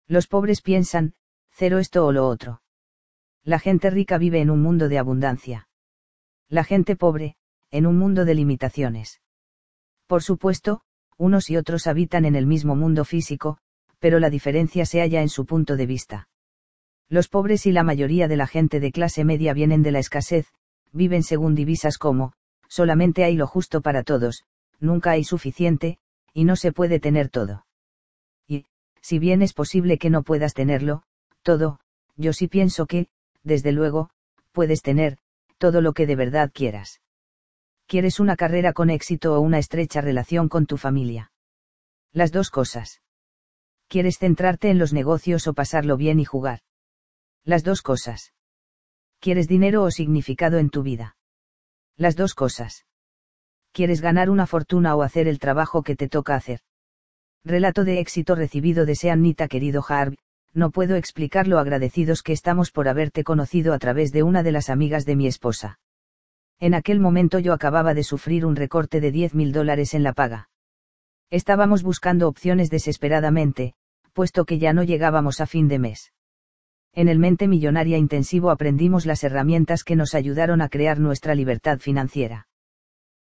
Los 0.07 0.29
pobres 0.29 0.63
piensan, 0.63 1.15
cero 1.51 1.79
esto 1.79 2.07
o 2.07 2.13
lo 2.13 2.29
otro. 2.29 2.63
La 3.43 3.59
gente 3.59 3.91
rica 3.91 4.17
vive 4.17 4.41
en 4.41 4.51
un 4.51 4.63
mundo 4.63 4.89
de 4.89 4.99
abundancia. 4.99 5.66
La 6.49 6.63
gente 6.63 6.95
pobre, 6.95 7.35
en 7.73 7.87
un 7.87 7.99
mundo 7.99 8.25
de 8.25 8.35
limitaciones. 8.35 9.21
Por 10.07 10.23
supuesto, 10.23 10.83
unos 11.19 11.51
y 11.51 11.57
otros 11.57 11.89
habitan 11.89 12.25
en 12.25 12.37
el 12.37 12.47
mismo 12.47 12.77
mundo 12.77 13.05
físico, 13.05 13.59
pero 13.99 14.21
la 14.21 14.31
diferencia 14.31 14.87
se 14.87 15.01
halla 15.01 15.23
en 15.23 15.29
su 15.29 15.45
punto 15.45 15.77
de 15.77 15.87
vista. 15.87 16.29
Los 17.09 17.29
pobres 17.29 17.67
y 17.67 17.73
la 17.73 17.83
mayoría 17.83 18.29
de 18.29 18.37
la 18.37 18.47
gente 18.47 18.79
de 18.79 18.93
clase 18.93 19.25
media 19.25 19.55
vienen 19.55 19.83
de 19.83 19.91
la 19.91 19.99
escasez, 19.99 20.47
viven 20.93 21.25
según 21.25 21.55
divisas 21.55 21.99
como, 21.99 22.33
solamente 22.69 23.25
hay 23.25 23.35
lo 23.35 23.49
justo 23.49 23.81
para 23.81 24.05
todos, 24.05 24.45
nunca 24.79 25.13
hay 25.13 25.25
suficiente, 25.25 25.99
y 26.33 26.45
no 26.45 26.55
se 26.55 26.71
puede 26.71 27.01
tener 27.01 27.29
todo. 27.29 27.67
Y, 28.47 28.67
si 29.01 29.19
bien 29.19 29.43
es 29.43 29.53
posible 29.53 29.99
que 29.99 30.11
no 30.11 30.23
puedas 30.23 30.55
tenerlo, 30.55 31.03
todo, 31.43 31.81
yo 32.17 32.33
sí 32.33 32.47
pienso 32.47 32.87
que, 32.87 33.09
desde 33.43 33.73
luego, 33.73 34.11
puedes 34.53 34.83
tener, 34.83 35.19
todo 35.59 35.81
lo 35.81 35.93
que 35.93 36.07
de 36.07 36.17
verdad 36.17 36.51
quieras. 36.53 37.01
¿Quieres 37.87 38.19
una 38.19 38.37
carrera 38.37 38.73
con 38.73 38.91
éxito 38.91 39.35
o 39.35 39.41
una 39.41 39.59
estrecha 39.59 40.01
relación 40.01 40.49
con 40.49 40.67
tu 40.67 40.77
familia? 40.77 41.33
Las 42.13 42.33
dos 42.33 42.51
cosas. 42.51 43.01
¿Quieres 43.89 44.19
centrarte 44.19 44.71
en 44.71 44.79
los 44.79 44.93
negocios 44.93 45.47
o 45.47 45.55
pasarlo 45.55 45.97
bien 45.97 46.19
y 46.19 46.25
jugar? 46.25 46.61
Las 47.45 47.63
dos 47.63 47.83
cosas. 47.83 48.33
¿Quieres 49.21 49.47
dinero 49.47 49.85
o 49.85 49.91
significado 49.91 50.59
en 50.59 50.71
tu 50.71 50.83
vida? 50.83 51.17
Las 51.97 52.17
dos 52.17 52.35
cosas. 52.35 52.87
¿Quieres 53.73 54.01
ganar 54.01 54.31
una 54.31 54.47
fortuna 54.47 54.97
o 54.97 55.03
hacer 55.03 55.29
el 55.29 55.39
trabajo 55.39 55.83
que 55.83 55.95
te 55.95 56.09
toca 56.09 56.35
hacer? 56.35 56.61
Relato 57.45 57.85
de 57.85 58.01
éxito 58.01 58.35
recibido 58.35 58.87
de 58.87 58.97
Seannita 58.97 59.47
querido 59.47 59.85
Harv, 59.89 60.17
no 60.57 60.71
puedo 60.71 60.97
explicar 60.97 61.47
lo 61.47 61.59
agradecidos 61.59 62.23
que 62.23 62.33
estamos 62.33 62.71
por 62.71 62.89
haberte 62.89 63.25
conocido 63.25 63.75
a 63.75 63.79
través 63.79 64.11
de 64.11 64.23
una 64.23 64.43
de 64.43 64.53
las 64.53 64.71
amigas 64.71 65.05
de 65.05 65.15
mi 65.15 65.27
esposa. 65.27 65.79
En 66.59 66.73
aquel 66.73 66.99
momento 66.99 67.39
yo 67.39 67.53
acababa 67.53 67.93
de 67.93 68.03
sufrir 68.03 68.47
un 68.47 68.57
recorte 68.57 69.01
de 69.01 69.13
10 69.13 69.35
mil 69.35 69.53
dólares 69.53 69.93
en 69.93 70.03
la 70.03 70.15
paga. 70.15 70.49
Estábamos 71.31 71.83
buscando 71.83 72.27
opciones 72.27 72.71
desesperadamente, 72.71 73.75
puesto 74.15 74.47
que 74.47 74.59
ya 74.59 74.73
no 74.73 74.83
llegábamos 74.83 75.43
a 75.43 75.47
fin 75.47 75.69
de 75.69 75.79
mes. 75.79 76.13
En 76.95 77.09
el 77.09 77.19
Mente 77.19 77.49
Millonaria 77.49 77.99
Intensivo 77.99 78.51
aprendimos 78.51 79.05
las 79.05 79.23
herramientas 79.25 79.85
que 79.85 79.97
nos 79.97 80.15
ayudaron 80.15 80.63
a 80.63 80.71
crear 80.71 80.99
nuestra 80.99 81.35
libertad 81.35 81.81
financiera. 81.81 82.49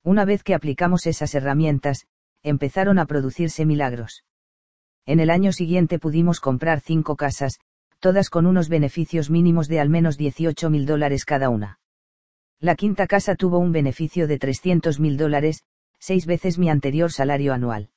Una 0.03 0.25
vez 0.25 0.43
que 0.43 0.55
aplicamos 0.55 1.07
esas 1.07 1.33
herramientas, 1.37 2.07
empezaron 2.43 2.99
a 2.99 3.07
producirse 3.07 3.67
milagros. 3.67 4.25
En 5.07 5.21
el 5.21 5.31
año 5.31 5.53
siguiente 5.53 5.99
pudimos 5.99 6.41
comprar 6.41 6.81
cinco 6.81 7.17
casas, 7.17 7.59
todas 7.99 8.31
con 8.31 8.47
unos 8.47 8.69
beneficios 8.69 9.31
mínimos 9.31 9.69
de 9.69 9.81
al 9.81 9.89
menos 9.89 10.17
18 10.17 10.71
mil 10.71 10.87
dólares 10.87 11.25
cada 11.25 11.49
una. 11.49 11.79
La 12.61 12.75
quinta 12.75 13.07
casa 13.07 13.35
tuvo 13.37 13.59
un 13.59 13.73
beneficio 13.73 14.27
de 14.27 14.39
300 14.39 15.01
mil 15.01 15.17
dólares, 15.17 15.65
seis 15.99 16.27
veces 16.27 16.59
mi 16.59 16.69
anterior 16.69 17.13
salario 17.13 17.53
anual. 17.53 17.91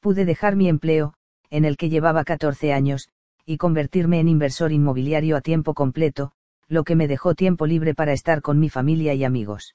Pude 0.00 0.24
dejar 0.24 0.56
mi 0.56 0.68
empleo, 0.68 1.14
en 1.50 1.64
el 1.64 1.76
que 1.76 1.88
llevaba 1.88 2.24
14 2.24 2.72
años, 2.72 3.08
y 3.44 3.56
convertirme 3.56 4.20
en 4.20 4.28
inversor 4.28 4.72
inmobiliario 4.72 5.36
a 5.36 5.40
tiempo 5.40 5.74
completo, 5.74 6.32
lo 6.68 6.84
que 6.84 6.94
me 6.94 7.08
dejó 7.08 7.34
tiempo 7.34 7.66
libre 7.66 7.94
para 7.94 8.12
estar 8.12 8.42
con 8.42 8.60
mi 8.60 8.68
familia 8.68 9.12
y 9.14 9.24
amigos. 9.24 9.74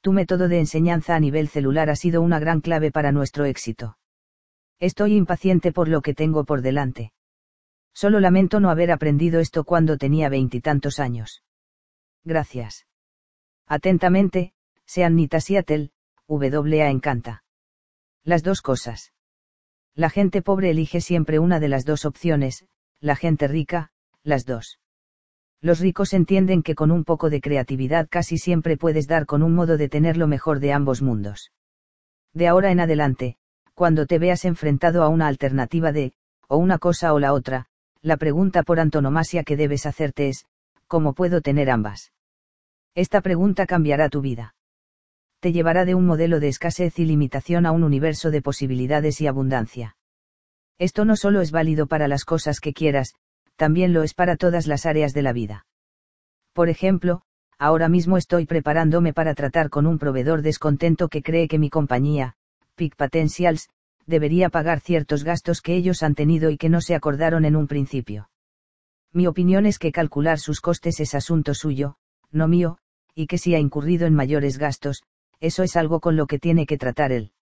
Tu 0.00 0.12
método 0.12 0.48
de 0.48 0.58
enseñanza 0.58 1.14
a 1.14 1.20
nivel 1.20 1.48
celular 1.48 1.88
ha 1.88 1.96
sido 1.96 2.20
una 2.20 2.40
gran 2.40 2.60
clave 2.60 2.90
para 2.90 3.12
nuestro 3.12 3.44
éxito. 3.44 3.96
Estoy 4.80 5.14
impaciente 5.14 5.72
por 5.72 5.88
lo 5.88 6.00
que 6.00 6.14
tengo 6.14 6.44
por 6.44 6.62
delante. 6.62 7.12
Solo 7.92 8.18
lamento 8.18 8.60
no 8.60 8.70
haber 8.70 8.90
aprendido 8.90 9.38
esto 9.38 9.64
cuando 9.64 9.98
tenía 9.98 10.30
veintitantos 10.30 10.98
años. 10.98 11.42
Gracias. 12.24 12.86
Atentamente, 13.66 14.54
sean 14.86 15.16
Nita 15.16 15.40
Seattle, 15.40 15.90
WA 16.26 16.88
encanta. 16.88 17.44
Las 18.24 18.42
dos 18.42 18.62
cosas. 18.62 19.12
La 19.94 20.08
gente 20.08 20.40
pobre 20.40 20.70
elige 20.70 21.00
siempre 21.00 21.38
una 21.38 21.60
de 21.60 21.68
las 21.68 21.84
dos 21.84 22.04
opciones, 22.06 22.64
la 23.00 23.16
gente 23.16 23.48
rica, 23.48 23.90
las 24.22 24.46
dos. 24.46 24.78
Los 25.60 25.80
ricos 25.80 26.14
entienden 26.14 26.62
que 26.62 26.74
con 26.74 26.90
un 26.90 27.04
poco 27.04 27.28
de 27.28 27.42
creatividad 27.42 28.08
casi 28.08 28.38
siempre 28.38 28.78
puedes 28.78 29.06
dar 29.06 29.26
con 29.26 29.42
un 29.42 29.54
modo 29.54 29.76
de 29.76 29.90
tener 29.90 30.16
lo 30.16 30.26
mejor 30.26 30.58
de 30.58 30.72
ambos 30.72 31.02
mundos. 31.02 31.52
De 32.32 32.48
ahora 32.48 32.70
en 32.70 32.80
adelante, 32.80 33.36
cuando 33.74 34.06
te 34.06 34.18
veas 34.18 34.44
enfrentado 34.44 35.02
a 35.02 35.08
una 35.08 35.26
alternativa 35.26 35.92
de, 35.92 36.12
o 36.48 36.56
una 36.56 36.78
cosa 36.78 37.12
o 37.12 37.18
la 37.18 37.32
otra, 37.32 37.66
la 38.02 38.16
pregunta 38.16 38.62
por 38.62 38.80
antonomasia 38.80 39.44
que 39.44 39.56
debes 39.56 39.86
hacerte 39.86 40.28
es, 40.28 40.46
¿cómo 40.86 41.12
puedo 41.12 41.40
tener 41.40 41.70
ambas? 41.70 42.12
Esta 42.94 43.20
pregunta 43.20 43.66
cambiará 43.66 44.08
tu 44.08 44.20
vida. 44.20 44.54
Te 45.40 45.52
llevará 45.52 45.84
de 45.84 45.94
un 45.94 46.06
modelo 46.06 46.40
de 46.40 46.48
escasez 46.48 46.98
y 46.98 47.04
limitación 47.04 47.66
a 47.66 47.72
un 47.72 47.84
universo 47.84 48.30
de 48.30 48.42
posibilidades 48.42 49.20
y 49.20 49.26
abundancia. 49.26 49.96
Esto 50.78 51.04
no 51.04 51.16
solo 51.16 51.40
es 51.40 51.50
válido 51.50 51.86
para 51.86 52.08
las 52.08 52.24
cosas 52.24 52.60
que 52.60 52.72
quieras, 52.72 53.14
también 53.56 53.92
lo 53.92 54.02
es 54.02 54.14
para 54.14 54.36
todas 54.36 54.66
las 54.66 54.86
áreas 54.86 55.12
de 55.12 55.22
la 55.22 55.32
vida. 55.32 55.66
Por 56.52 56.68
ejemplo, 56.68 57.22
ahora 57.58 57.88
mismo 57.88 58.16
estoy 58.16 58.46
preparándome 58.46 59.12
para 59.12 59.34
tratar 59.34 59.70
con 59.70 59.86
un 59.86 59.98
proveedor 59.98 60.42
descontento 60.42 61.08
que 61.08 61.22
cree 61.22 61.46
que 61.46 61.58
mi 61.58 61.70
compañía, 61.70 62.34
Peak 62.80 62.96
Potentials, 62.96 63.68
debería 64.06 64.48
pagar 64.48 64.80
ciertos 64.80 65.22
gastos 65.22 65.60
que 65.60 65.76
ellos 65.76 66.02
han 66.02 66.14
tenido 66.14 66.48
y 66.48 66.56
que 66.56 66.70
no 66.70 66.80
se 66.80 66.94
acordaron 66.94 67.44
en 67.44 67.54
un 67.54 67.66
principio. 67.66 68.30
Mi 69.12 69.26
opinión 69.26 69.66
es 69.66 69.78
que 69.78 69.92
calcular 69.92 70.38
sus 70.38 70.62
costes 70.62 70.98
es 70.98 71.14
asunto 71.14 71.52
suyo, 71.52 71.96
no 72.30 72.48
mío, 72.48 72.78
y 73.14 73.26
que 73.26 73.36
si 73.36 73.54
ha 73.54 73.58
incurrido 73.58 74.06
en 74.06 74.14
mayores 74.14 74.56
gastos, 74.56 75.02
eso 75.40 75.62
es 75.62 75.76
algo 75.76 76.00
con 76.00 76.16
lo 76.16 76.26
que 76.26 76.38
tiene 76.38 76.64
que 76.64 76.78
tratar 76.78 77.12
él. 77.12 77.32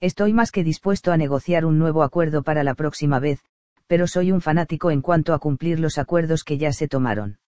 Estoy 0.00 0.32
más 0.32 0.50
que 0.50 0.64
dispuesto 0.64 1.12
a 1.12 1.18
negociar 1.18 1.66
un 1.66 1.78
nuevo 1.78 2.02
acuerdo 2.02 2.42
para 2.42 2.64
la 2.64 2.72
próxima 2.72 3.18
vez, 3.18 3.42
pero 3.86 4.06
soy 4.06 4.32
un 4.32 4.40
fanático 4.40 4.90
en 4.90 5.02
cuanto 5.02 5.34
a 5.34 5.40
cumplir 5.40 5.78
los 5.78 5.98
acuerdos 5.98 6.42
que 6.42 6.56
ya 6.56 6.72
se 6.72 6.88
tomaron. 6.88 7.38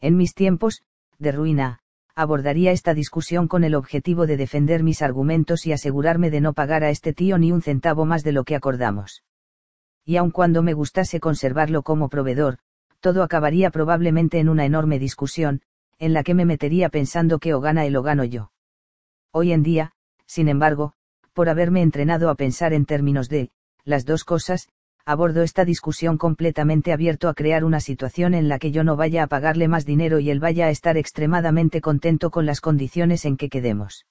En 0.00 0.16
mis 0.16 0.34
tiempos, 0.34 0.82
de 1.20 1.30
ruina, 1.30 1.81
abordaría 2.14 2.72
esta 2.72 2.94
discusión 2.94 3.48
con 3.48 3.64
el 3.64 3.74
objetivo 3.74 4.26
de 4.26 4.36
defender 4.36 4.82
mis 4.82 5.02
argumentos 5.02 5.66
y 5.66 5.72
asegurarme 5.72 6.30
de 6.30 6.40
no 6.40 6.52
pagar 6.52 6.84
a 6.84 6.90
este 6.90 7.12
tío 7.12 7.38
ni 7.38 7.52
un 7.52 7.62
centavo 7.62 8.04
más 8.04 8.22
de 8.22 8.32
lo 8.32 8.44
que 8.44 8.56
acordamos. 8.56 9.22
Y 10.04 10.16
aun 10.16 10.30
cuando 10.30 10.62
me 10.62 10.74
gustase 10.74 11.20
conservarlo 11.20 11.82
como 11.82 12.08
proveedor, 12.08 12.58
todo 13.00 13.22
acabaría 13.22 13.70
probablemente 13.70 14.38
en 14.38 14.48
una 14.48 14.64
enorme 14.64 14.98
discusión, 14.98 15.62
en 15.98 16.12
la 16.12 16.22
que 16.22 16.34
me 16.34 16.44
metería 16.44 16.88
pensando 16.88 17.38
que 17.38 17.54
o 17.54 17.60
gana 17.60 17.86
él 17.86 17.96
o 17.96 18.02
gano 18.02 18.24
yo. 18.24 18.52
Hoy 19.30 19.52
en 19.52 19.62
día, 19.62 19.92
sin 20.26 20.48
embargo, 20.48 20.92
por 21.32 21.48
haberme 21.48 21.82
entrenado 21.82 22.28
a 22.28 22.34
pensar 22.34 22.72
en 22.72 22.84
términos 22.84 23.28
de, 23.28 23.50
las 23.84 24.04
dos 24.04 24.24
cosas, 24.24 24.68
abordo 25.04 25.42
esta 25.42 25.64
discusión 25.64 26.16
completamente 26.16 26.92
abierto 26.92 27.28
a 27.28 27.34
crear 27.34 27.64
una 27.64 27.80
situación 27.80 28.34
en 28.34 28.48
la 28.48 28.58
que 28.58 28.70
yo 28.70 28.84
no 28.84 28.96
vaya 28.96 29.24
a 29.24 29.26
pagarle 29.26 29.68
más 29.68 29.84
dinero 29.84 30.20
y 30.20 30.30
él 30.30 30.38
vaya 30.38 30.66
a 30.66 30.70
estar 30.70 30.96
extremadamente 30.96 31.80
contento 31.80 32.30
con 32.30 32.46
las 32.46 32.60
condiciones 32.60 33.24
en 33.24 33.36
que 33.36 33.48
quedemos. 33.48 34.06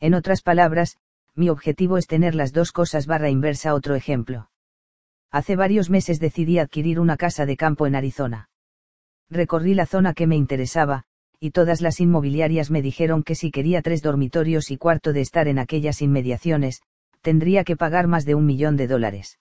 En 0.00 0.14
otras 0.14 0.42
palabras, 0.42 0.98
mi 1.34 1.48
objetivo 1.48 1.98
es 1.98 2.06
tener 2.06 2.34
las 2.34 2.52
dos 2.52 2.70
cosas 2.70 3.06
barra 3.06 3.30
inversa 3.30 3.74
otro 3.74 3.94
ejemplo. 3.96 4.50
Hace 5.32 5.56
varios 5.56 5.90
meses 5.90 6.20
decidí 6.20 6.58
adquirir 6.58 7.00
una 7.00 7.16
casa 7.16 7.44
de 7.44 7.56
campo 7.56 7.86
en 7.86 7.96
Arizona. 7.96 8.48
Recorrí 9.30 9.74
la 9.74 9.86
zona 9.86 10.14
que 10.14 10.28
me 10.28 10.36
interesaba, 10.36 11.04
y 11.40 11.50
todas 11.50 11.80
las 11.80 11.98
inmobiliarias 11.98 12.70
me 12.70 12.82
dijeron 12.82 13.24
que 13.24 13.34
si 13.34 13.50
quería 13.50 13.82
tres 13.82 14.00
dormitorios 14.00 14.70
y 14.70 14.76
cuarto 14.76 15.12
de 15.12 15.22
estar 15.22 15.48
en 15.48 15.58
aquellas 15.58 16.02
inmediaciones, 16.02 16.82
tendría 17.20 17.64
que 17.64 17.76
pagar 17.76 18.06
más 18.06 18.24
de 18.24 18.36
un 18.36 18.46
millón 18.46 18.76
de 18.76 18.86
dólares. 18.86 19.38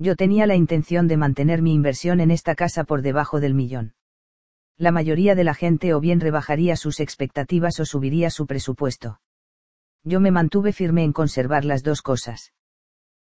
Yo 0.00 0.16
tenía 0.16 0.46
la 0.46 0.56
intención 0.56 1.08
de 1.08 1.18
mantener 1.18 1.60
mi 1.60 1.74
inversión 1.74 2.20
en 2.20 2.30
esta 2.30 2.54
casa 2.54 2.84
por 2.84 3.02
debajo 3.02 3.38
del 3.38 3.52
millón. 3.52 3.92
La 4.78 4.92
mayoría 4.92 5.34
de 5.34 5.44
la 5.44 5.52
gente 5.52 5.92
o 5.92 6.00
bien 6.00 6.20
rebajaría 6.20 6.74
sus 6.76 7.00
expectativas 7.00 7.78
o 7.80 7.84
subiría 7.84 8.30
su 8.30 8.46
presupuesto. 8.46 9.20
Yo 10.02 10.18
me 10.20 10.30
mantuve 10.30 10.72
firme 10.72 11.04
en 11.04 11.12
conservar 11.12 11.66
las 11.66 11.82
dos 11.82 12.00
cosas. 12.00 12.54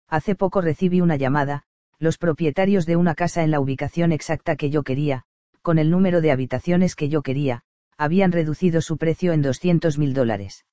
Hace 0.10 0.36
poco 0.36 0.60
recibí 0.60 1.00
una 1.00 1.16
llamada, 1.16 1.64
los 1.98 2.18
propietarios 2.18 2.86
de 2.86 2.98
una 2.98 3.16
casa 3.16 3.46
en 3.46 3.52
la 3.52 3.62
ubicación 3.62 4.12
exacta 4.12 4.58
que 4.58 4.70
yo 4.70 4.84
quería, 4.84 5.24
con 5.62 5.80
el 5.80 5.90
número 5.90 6.20
de 6.20 6.32
habitaciones 6.32 6.94
que 6.96 7.08
yo 7.08 7.22
quería, 7.22 7.62
habían 7.98 8.34
reducido 8.34 8.82
su 8.82 8.98
precio 8.98 9.32
en 9.32 9.42
200 9.42 9.98
mil 9.98 10.14
dólares. 10.14 10.66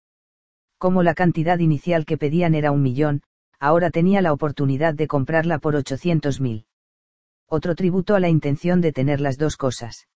Como 0.78 1.04
la 1.04 1.14
cantidad 1.14 1.60
inicial 1.60 2.06
que 2.06 2.18
pedían 2.18 2.56
era 2.56 2.72
un 2.72 2.82
millón, 2.82 3.22
ahora 3.62 3.92
tenía 3.92 4.20
la 4.22 4.32
oportunidad 4.32 4.92
de 4.92 5.06
comprarla 5.06 5.60
por 5.60 5.76
800.000. 5.76 6.64
Otro 7.46 7.76
tributo 7.76 8.16
a 8.16 8.20
la 8.20 8.28
intención 8.28 8.80
de 8.80 8.90
tener 8.90 9.20
las 9.20 9.38
dos 9.38 9.56
cosas. 9.56 10.08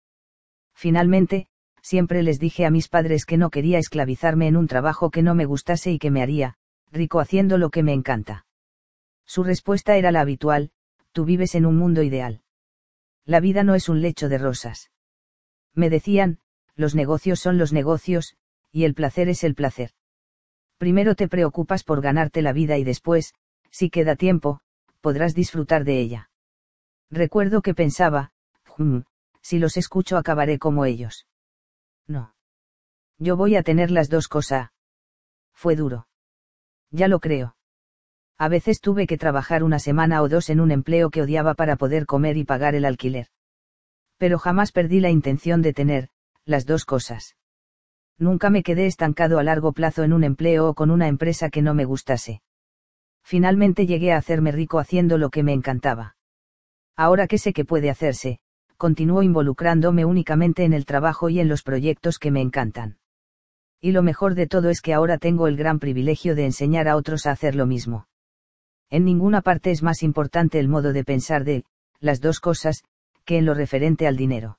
Finalmente, 0.75 1.47
siempre 1.81 2.25
les 2.25 2.41
dije 2.41 2.67
a 2.67 2.73
mis 2.73 2.89
padres 2.89 3.25
que 3.25 3.37
no 3.37 3.51
quería 3.51 3.79
esclavizarme 3.79 4.49
en 4.49 4.57
un 4.57 4.67
trabajo 4.67 5.13
que 5.13 5.23
no 5.23 5.37
me 5.37 5.45
gustase 5.45 5.93
y 5.93 6.01
que 6.01 6.11
me 6.11 6.23
haría, 6.23 6.57
rico 6.91 7.21
haciendo 7.21 7.57
lo 7.57 7.71
que 7.71 7.85
me 7.85 7.93
encanta. 7.93 8.47
Su 9.27 9.45
respuesta 9.45 9.97
era 9.97 10.11
la 10.11 10.23
habitual, 10.23 10.73
tú 11.13 11.25
vives 11.25 11.55
en 11.55 11.67
un 11.67 11.77
mundo 11.77 12.03
ideal. 12.03 12.43
La 13.25 13.39
vida 13.39 13.63
no 13.63 13.77
es 13.77 13.89
un 13.89 14.01
lecho 14.01 14.29
de 14.29 14.39
rosas. 14.39 14.91
Me 15.73 15.89
decían, 15.89 16.41
los 16.75 16.97
negocios 16.97 17.39
son 17.39 17.59
los 17.59 17.73
negocios, 17.73 18.35
y 18.73 18.83
el 18.83 18.95
placer 18.95 19.29
es 19.29 19.45
el 19.45 19.55
placer 19.55 19.93
primero 20.79 21.15
te 21.15 21.29
preocupas 21.29 21.85
por 21.85 22.01
ganarte 22.01 22.43
la 22.43 22.53
vida 22.53 22.77
y 22.77 22.85
después, 22.85 23.35
si 23.71 23.91
queda 23.91 24.17
tiempo, 24.17 24.61
podrás 25.01 25.35
disfrutar 25.35 25.85
de 25.85 26.01
ella. 26.01 26.31
Recuerdo 27.11 27.63
que 27.63 27.75
pensaba, 27.75 28.33
hmm, 28.77 29.01
si 29.41 29.59
los 29.59 29.77
escucho 29.77 30.17
acabaré 30.17 30.59
como 30.59 30.85
ellos. 30.85 31.27
No. 32.07 32.35
Yo 33.19 33.37
voy 33.37 33.57
a 33.57 33.63
tener 33.63 33.91
las 33.91 34.09
dos 34.09 34.29
cosas. 34.29 34.71
Fue 35.55 35.77
duro. 35.77 36.09
Ya 36.91 37.09
lo 37.09 37.21
creo. 37.21 37.57
A 38.39 38.49
veces 38.49 38.81
tuve 38.81 39.07
que 39.07 39.17
trabajar 39.17 39.63
una 39.63 39.79
semana 39.79 40.21
o 40.23 40.29
dos 40.29 40.51
en 40.51 40.61
un 40.61 40.71
empleo 40.71 41.11
que 41.11 41.23
odiaba 41.23 41.55
para 41.55 41.77
poder 41.77 42.05
comer 42.05 42.37
y 42.37 42.45
pagar 42.45 42.75
el 42.75 42.85
alquiler. 42.85 43.29
Pero 44.19 44.39
jamás 44.39 44.73
perdí 44.73 45.01
la 45.01 45.11
intención 45.11 45.63
de 45.63 45.73
tener, 45.73 46.11
las 46.45 46.67
dos 46.67 46.85
cosas 46.85 47.37
nunca 48.19 48.51
me 48.51 48.63
quedé 48.63 48.87
estancado 48.87 49.39
a 49.39 49.43
largo 49.43 49.73
plazo 49.73 50.03
en 50.03 50.13
un 50.13 50.25
empleo 50.25 50.69
o 50.69 50.75
con 50.75 50.91
una 50.91 51.09
empresa 51.09 51.51
que 51.51 51.63
no 51.63 51.75
me 51.75 51.85
gustase. 51.85 52.43
Finalmente 53.23 53.87
llegué 53.87 54.13
a 54.13 54.19
hacerme 54.19 54.53
rico 54.53 54.79
haciendo 54.79 55.19
lo 55.19 55.31
que 55.31 55.43
me 55.43 55.53
encantaba. 55.53 56.17
Ahora 56.97 57.27
que 57.27 57.39
sé 57.39 57.53
que 57.53 57.65
puede 57.65 57.91
hacerse, 57.91 58.39
continúo 58.77 59.23
involucrándome 59.23 60.05
únicamente 60.05 60.65
en 60.65 60.73
el 60.73 60.87
trabajo 60.87 61.29
y 61.29 61.41
en 61.41 61.49
los 61.49 61.63
proyectos 61.63 62.19
que 62.19 62.31
me 62.31 62.41
encantan. 62.41 62.99
Y 63.81 63.93
lo 63.93 64.03
mejor 64.03 64.35
de 64.35 64.47
todo 64.47 64.71
es 64.71 64.81
que 64.81 64.95
ahora 64.95 65.19
tengo 65.19 65.49
el 65.49 65.57
gran 65.57 65.79
privilegio 65.79 66.35
de 66.35 66.47
enseñar 66.47 66.89
a 66.89 66.97
otros 66.97 67.27
a 67.27 67.33
hacer 67.33 67.55
lo 67.55 67.67
mismo. 67.67 68.07
En 68.91 69.05
ninguna 69.05 69.43
parte 69.43 69.71
es 69.71 69.83
más 69.83 70.03
importante 70.03 70.59
el 70.59 70.69
modo 70.69 70.93
de 70.93 71.05
pensar 71.05 71.45
de, 71.45 71.65
las 72.01 72.21
dos 72.21 72.41
cosas, 72.41 72.85
que 73.25 73.39
en 73.39 73.45
lo 73.45 73.55
referente 73.55 74.07
al 74.07 74.17
dinero. 74.17 74.59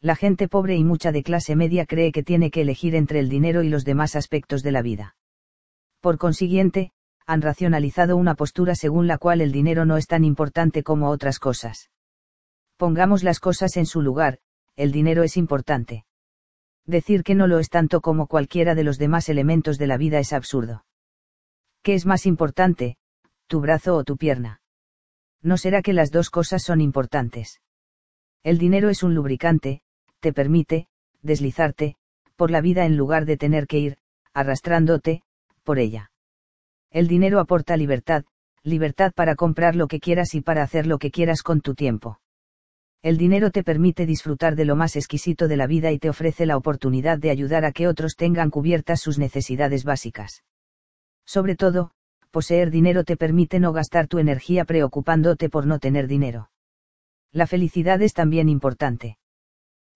La 0.00 0.14
gente 0.14 0.48
pobre 0.48 0.76
y 0.76 0.84
mucha 0.84 1.10
de 1.12 1.22
clase 1.22 1.56
media 1.56 1.86
cree 1.86 2.12
que 2.12 2.22
tiene 2.22 2.50
que 2.50 2.62
elegir 2.62 2.94
entre 2.94 3.18
el 3.18 3.28
dinero 3.28 3.62
y 3.62 3.68
los 3.68 3.84
demás 3.84 4.14
aspectos 4.14 4.62
de 4.62 4.72
la 4.72 4.82
vida. 4.82 5.16
Por 6.00 6.18
consiguiente, 6.18 6.92
han 7.26 7.42
racionalizado 7.42 8.16
una 8.16 8.34
postura 8.34 8.74
según 8.74 9.06
la 9.06 9.18
cual 9.18 9.40
el 9.40 9.52
dinero 9.52 9.84
no 9.84 9.96
es 9.96 10.06
tan 10.06 10.24
importante 10.24 10.82
como 10.82 11.10
otras 11.10 11.38
cosas. 11.38 11.90
Pongamos 12.76 13.24
las 13.24 13.40
cosas 13.40 13.76
en 13.76 13.86
su 13.86 14.02
lugar, 14.02 14.38
el 14.76 14.92
dinero 14.92 15.22
es 15.22 15.36
importante. 15.36 16.04
Decir 16.84 17.24
que 17.24 17.34
no 17.34 17.48
lo 17.48 17.58
es 17.58 17.68
tanto 17.68 18.00
como 18.00 18.28
cualquiera 18.28 18.74
de 18.74 18.84
los 18.84 18.98
demás 18.98 19.28
elementos 19.28 19.78
de 19.78 19.88
la 19.88 19.96
vida 19.96 20.20
es 20.20 20.32
absurdo. 20.32 20.84
¿Qué 21.82 21.94
es 21.94 22.06
más 22.06 22.26
importante, 22.26 22.96
tu 23.48 23.60
brazo 23.60 23.96
o 23.96 24.04
tu 24.04 24.16
pierna? 24.16 24.60
¿No 25.42 25.56
será 25.56 25.82
que 25.82 25.92
las 25.92 26.10
dos 26.10 26.30
cosas 26.30 26.62
son 26.62 26.80
importantes? 26.80 27.60
El 28.44 28.58
dinero 28.58 28.88
es 28.88 29.02
un 29.02 29.14
lubricante, 29.14 29.82
te 30.20 30.32
permite, 30.32 30.88
deslizarte, 31.22 31.96
por 32.36 32.50
la 32.50 32.60
vida 32.60 32.84
en 32.84 32.96
lugar 32.96 33.24
de 33.24 33.36
tener 33.36 33.66
que 33.66 33.78
ir, 33.78 33.98
arrastrándote, 34.32 35.22
por 35.64 35.78
ella. 35.78 36.10
El 36.90 37.08
dinero 37.08 37.40
aporta 37.40 37.76
libertad, 37.76 38.24
libertad 38.62 39.12
para 39.14 39.34
comprar 39.34 39.76
lo 39.76 39.86
que 39.86 40.00
quieras 40.00 40.34
y 40.34 40.40
para 40.40 40.62
hacer 40.62 40.86
lo 40.86 40.98
que 40.98 41.10
quieras 41.10 41.42
con 41.42 41.60
tu 41.60 41.74
tiempo. 41.74 42.20
El 43.02 43.18
dinero 43.18 43.50
te 43.50 43.62
permite 43.62 44.06
disfrutar 44.06 44.56
de 44.56 44.64
lo 44.64 44.74
más 44.74 44.96
exquisito 44.96 45.46
de 45.46 45.56
la 45.56 45.66
vida 45.66 45.92
y 45.92 45.98
te 45.98 46.08
ofrece 46.08 46.46
la 46.46 46.56
oportunidad 46.56 47.18
de 47.18 47.30
ayudar 47.30 47.64
a 47.64 47.72
que 47.72 47.86
otros 47.86 48.16
tengan 48.16 48.50
cubiertas 48.50 49.00
sus 49.00 49.18
necesidades 49.18 49.84
básicas. 49.84 50.42
Sobre 51.24 51.54
todo, 51.54 51.92
poseer 52.30 52.70
dinero 52.70 53.04
te 53.04 53.16
permite 53.16 53.60
no 53.60 53.72
gastar 53.72 54.08
tu 54.08 54.18
energía 54.18 54.64
preocupándote 54.64 55.48
por 55.48 55.66
no 55.66 55.78
tener 55.78 56.08
dinero. 56.08 56.50
La 57.32 57.46
felicidad 57.46 58.02
es 58.02 58.12
también 58.12 58.48
importante. 58.48 59.18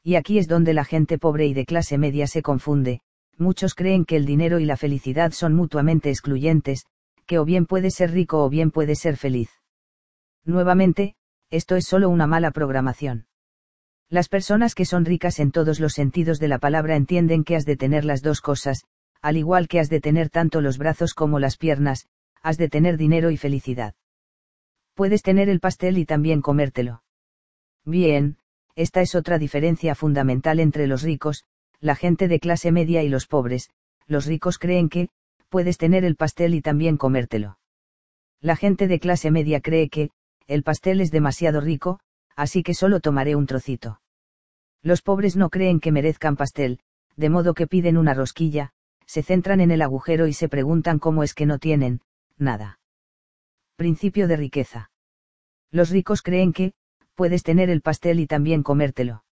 Y 0.02 0.14
aquí 0.14 0.38
es 0.38 0.48
donde 0.48 0.74
la 0.74 0.84
gente 0.84 1.18
pobre 1.18 1.46
y 1.46 1.54
de 1.54 1.66
clase 1.66 1.98
media 1.98 2.26
se 2.26 2.42
confunde, 2.42 3.00
muchos 3.36 3.74
creen 3.74 4.04
que 4.04 4.16
el 4.16 4.24
dinero 4.24 4.58
y 4.58 4.64
la 4.64 4.76
felicidad 4.76 5.32
son 5.32 5.54
mutuamente 5.54 6.10
excluyentes, 6.10 6.84
que 7.26 7.38
o 7.38 7.44
bien 7.44 7.66
puede 7.66 7.90
ser 7.90 8.10
rico 8.12 8.44
o 8.44 8.48
bien 8.48 8.70
puede 8.70 8.94
ser 8.94 9.16
feliz. 9.16 9.50
Nuevamente, 10.44 11.14
esto 11.50 11.76
es 11.76 11.84
solo 11.86 12.08
una 12.08 12.26
mala 12.26 12.50
programación. 12.50 13.26
Las 14.08 14.28
personas 14.28 14.74
que 14.74 14.84
son 14.84 15.04
ricas 15.04 15.38
en 15.38 15.52
todos 15.52 15.78
los 15.78 15.92
sentidos 15.92 16.40
de 16.40 16.48
la 16.48 16.58
palabra 16.58 16.96
entienden 16.96 17.44
que 17.44 17.54
has 17.54 17.64
de 17.64 17.76
tener 17.76 18.04
las 18.04 18.22
dos 18.22 18.40
cosas, 18.40 18.82
al 19.22 19.36
igual 19.36 19.68
que 19.68 19.78
has 19.78 19.88
de 19.88 20.00
tener 20.00 20.30
tanto 20.30 20.60
los 20.60 20.78
brazos 20.78 21.14
como 21.14 21.38
las 21.38 21.56
piernas, 21.56 22.08
has 22.42 22.56
de 22.56 22.68
tener 22.68 22.96
dinero 22.96 23.30
y 23.30 23.36
felicidad. 23.36 23.94
Puedes 24.94 25.22
tener 25.22 25.48
el 25.48 25.60
pastel 25.60 25.98
y 25.98 26.06
también 26.06 26.40
comértelo. 26.40 27.02
Bien, 27.84 28.36
esta 28.76 29.00
es 29.00 29.14
otra 29.14 29.38
diferencia 29.38 29.94
fundamental 29.94 30.60
entre 30.60 30.86
los 30.86 31.02
ricos, 31.02 31.44
la 31.80 31.96
gente 31.96 32.28
de 32.28 32.40
clase 32.40 32.72
media 32.72 33.02
y 33.02 33.08
los 33.08 33.26
pobres, 33.26 33.70
los 34.06 34.26
ricos 34.26 34.58
creen 34.58 34.88
que, 34.88 35.08
puedes 35.48 35.78
tener 35.78 36.04
el 36.04 36.16
pastel 36.16 36.54
y 36.54 36.60
también 36.60 36.96
comértelo. 36.96 37.58
La 38.40 38.56
gente 38.56 38.88
de 38.88 39.00
clase 39.00 39.30
media 39.30 39.60
cree 39.60 39.88
que, 39.88 40.10
el 40.46 40.62
pastel 40.62 41.00
es 41.00 41.10
demasiado 41.10 41.60
rico, 41.60 42.00
así 42.36 42.62
que 42.62 42.74
solo 42.74 43.00
tomaré 43.00 43.36
un 43.36 43.46
trocito. 43.46 44.00
Los 44.82 45.02
pobres 45.02 45.36
no 45.36 45.50
creen 45.50 45.80
que 45.80 45.92
merezcan 45.92 46.36
pastel, 46.36 46.80
de 47.16 47.28
modo 47.28 47.54
que 47.54 47.66
piden 47.66 47.98
una 47.98 48.14
rosquilla, 48.14 48.72
se 49.06 49.22
centran 49.22 49.60
en 49.60 49.70
el 49.70 49.82
agujero 49.82 50.26
y 50.26 50.32
se 50.32 50.48
preguntan 50.48 50.98
cómo 50.98 51.22
es 51.22 51.34
que 51.34 51.44
no 51.44 51.58
tienen, 51.58 52.00
nada. 52.38 52.78
Principio 53.76 54.28
de 54.28 54.36
riqueza. 54.36 54.90
Los 55.70 55.90
ricos 55.90 56.22
creen 56.22 56.52
que, 56.52 56.72
puedes 57.14 57.42
tener 57.42 57.70
el 57.70 57.80
pastel 57.80 58.20
y 58.20 58.26
también 58.26 58.62
comértelo. 58.62 59.24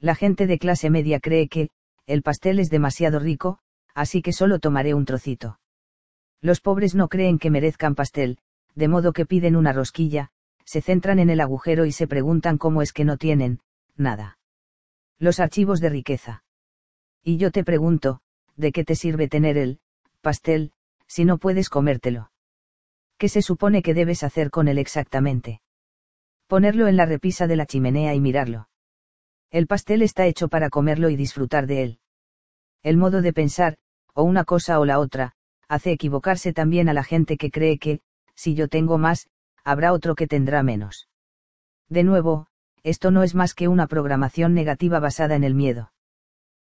La 0.00 0.14
gente 0.14 0.46
de 0.46 0.58
clase 0.58 0.90
media 0.90 1.20
cree 1.20 1.48
que, 1.48 1.70
el 2.06 2.22
pastel 2.22 2.58
es 2.58 2.70
demasiado 2.70 3.18
rico, 3.18 3.58
así 3.94 4.20
que 4.22 4.32
solo 4.32 4.58
tomaré 4.58 4.94
un 4.94 5.04
trocito. 5.04 5.58
Los 6.40 6.60
pobres 6.60 6.94
no 6.94 7.08
creen 7.08 7.38
que 7.38 7.50
merezcan 7.50 7.94
pastel, 7.94 8.38
de 8.74 8.88
modo 8.88 9.12
que 9.12 9.24
piden 9.24 9.56
una 9.56 9.72
rosquilla, 9.72 10.30
se 10.64 10.80
centran 10.80 11.18
en 11.18 11.30
el 11.30 11.40
agujero 11.40 11.86
y 11.86 11.92
se 11.92 12.06
preguntan 12.06 12.58
cómo 12.58 12.82
es 12.82 12.92
que 12.92 13.04
no 13.04 13.16
tienen, 13.16 13.60
nada. 13.96 14.38
Los 15.18 15.40
archivos 15.40 15.80
de 15.80 15.88
riqueza. 15.88 16.44
Y 17.22 17.38
yo 17.38 17.50
te 17.50 17.64
pregunto, 17.64 18.20
¿de 18.56 18.72
qué 18.72 18.84
te 18.84 18.94
sirve 18.94 19.28
tener 19.28 19.56
el 19.56 19.80
pastel, 20.20 20.72
si 21.06 21.24
no 21.24 21.38
puedes 21.38 21.68
comértelo? 21.68 22.30
¿Qué 23.16 23.28
se 23.28 23.42
supone 23.42 23.82
que 23.82 23.94
debes 23.94 24.22
hacer 24.22 24.50
con 24.50 24.68
él 24.68 24.78
exactamente? 24.78 25.62
Ponerlo 26.54 26.86
en 26.86 26.96
la 26.96 27.04
repisa 27.04 27.48
de 27.48 27.56
la 27.56 27.66
chimenea 27.66 28.14
y 28.14 28.20
mirarlo. 28.20 28.68
El 29.50 29.66
pastel 29.66 30.02
está 30.02 30.24
hecho 30.26 30.46
para 30.46 30.70
comerlo 30.70 31.10
y 31.10 31.16
disfrutar 31.16 31.66
de 31.66 31.82
él. 31.82 31.98
El 32.84 32.96
modo 32.96 33.22
de 33.22 33.32
pensar, 33.32 33.76
o 34.14 34.22
una 34.22 34.44
cosa 34.44 34.78
o 34.78 34.84
la 34.84 35.00
otra, 35.00 35.32
hace 35.66 35.90
equivocarse 35.90 36.52
también 36.52 36.88
a 36.88 36.92
la 36.92 37.02
gente 37.02 37.38
que 37.38 37.50
cree 37.50 37.80
que, 37.80 38.02
si 38.36 38.54
yo 38.54 38.68
tengo 38.68 38.98
más, 38.98 39.26
habrá 39.64 39.92
otro 39.92 40.14
que 40.14 40.28
tendrá 40.28 40.62
menos. 40.62 41.08
De 41.88 42.04
nuevo, 42.04 42.46
esto 42.84 43.10
no 43.10 43.24
es 43.24 43.34
más 43.34 43.52
que 43.54 43.66
una 43.66 43.88
programación 43.88 44.54
negativa 44.54 45.00
basada 45.00 45.34
en 45.34 45.42
el 45.42 45.56
miedo. 45.56 45.90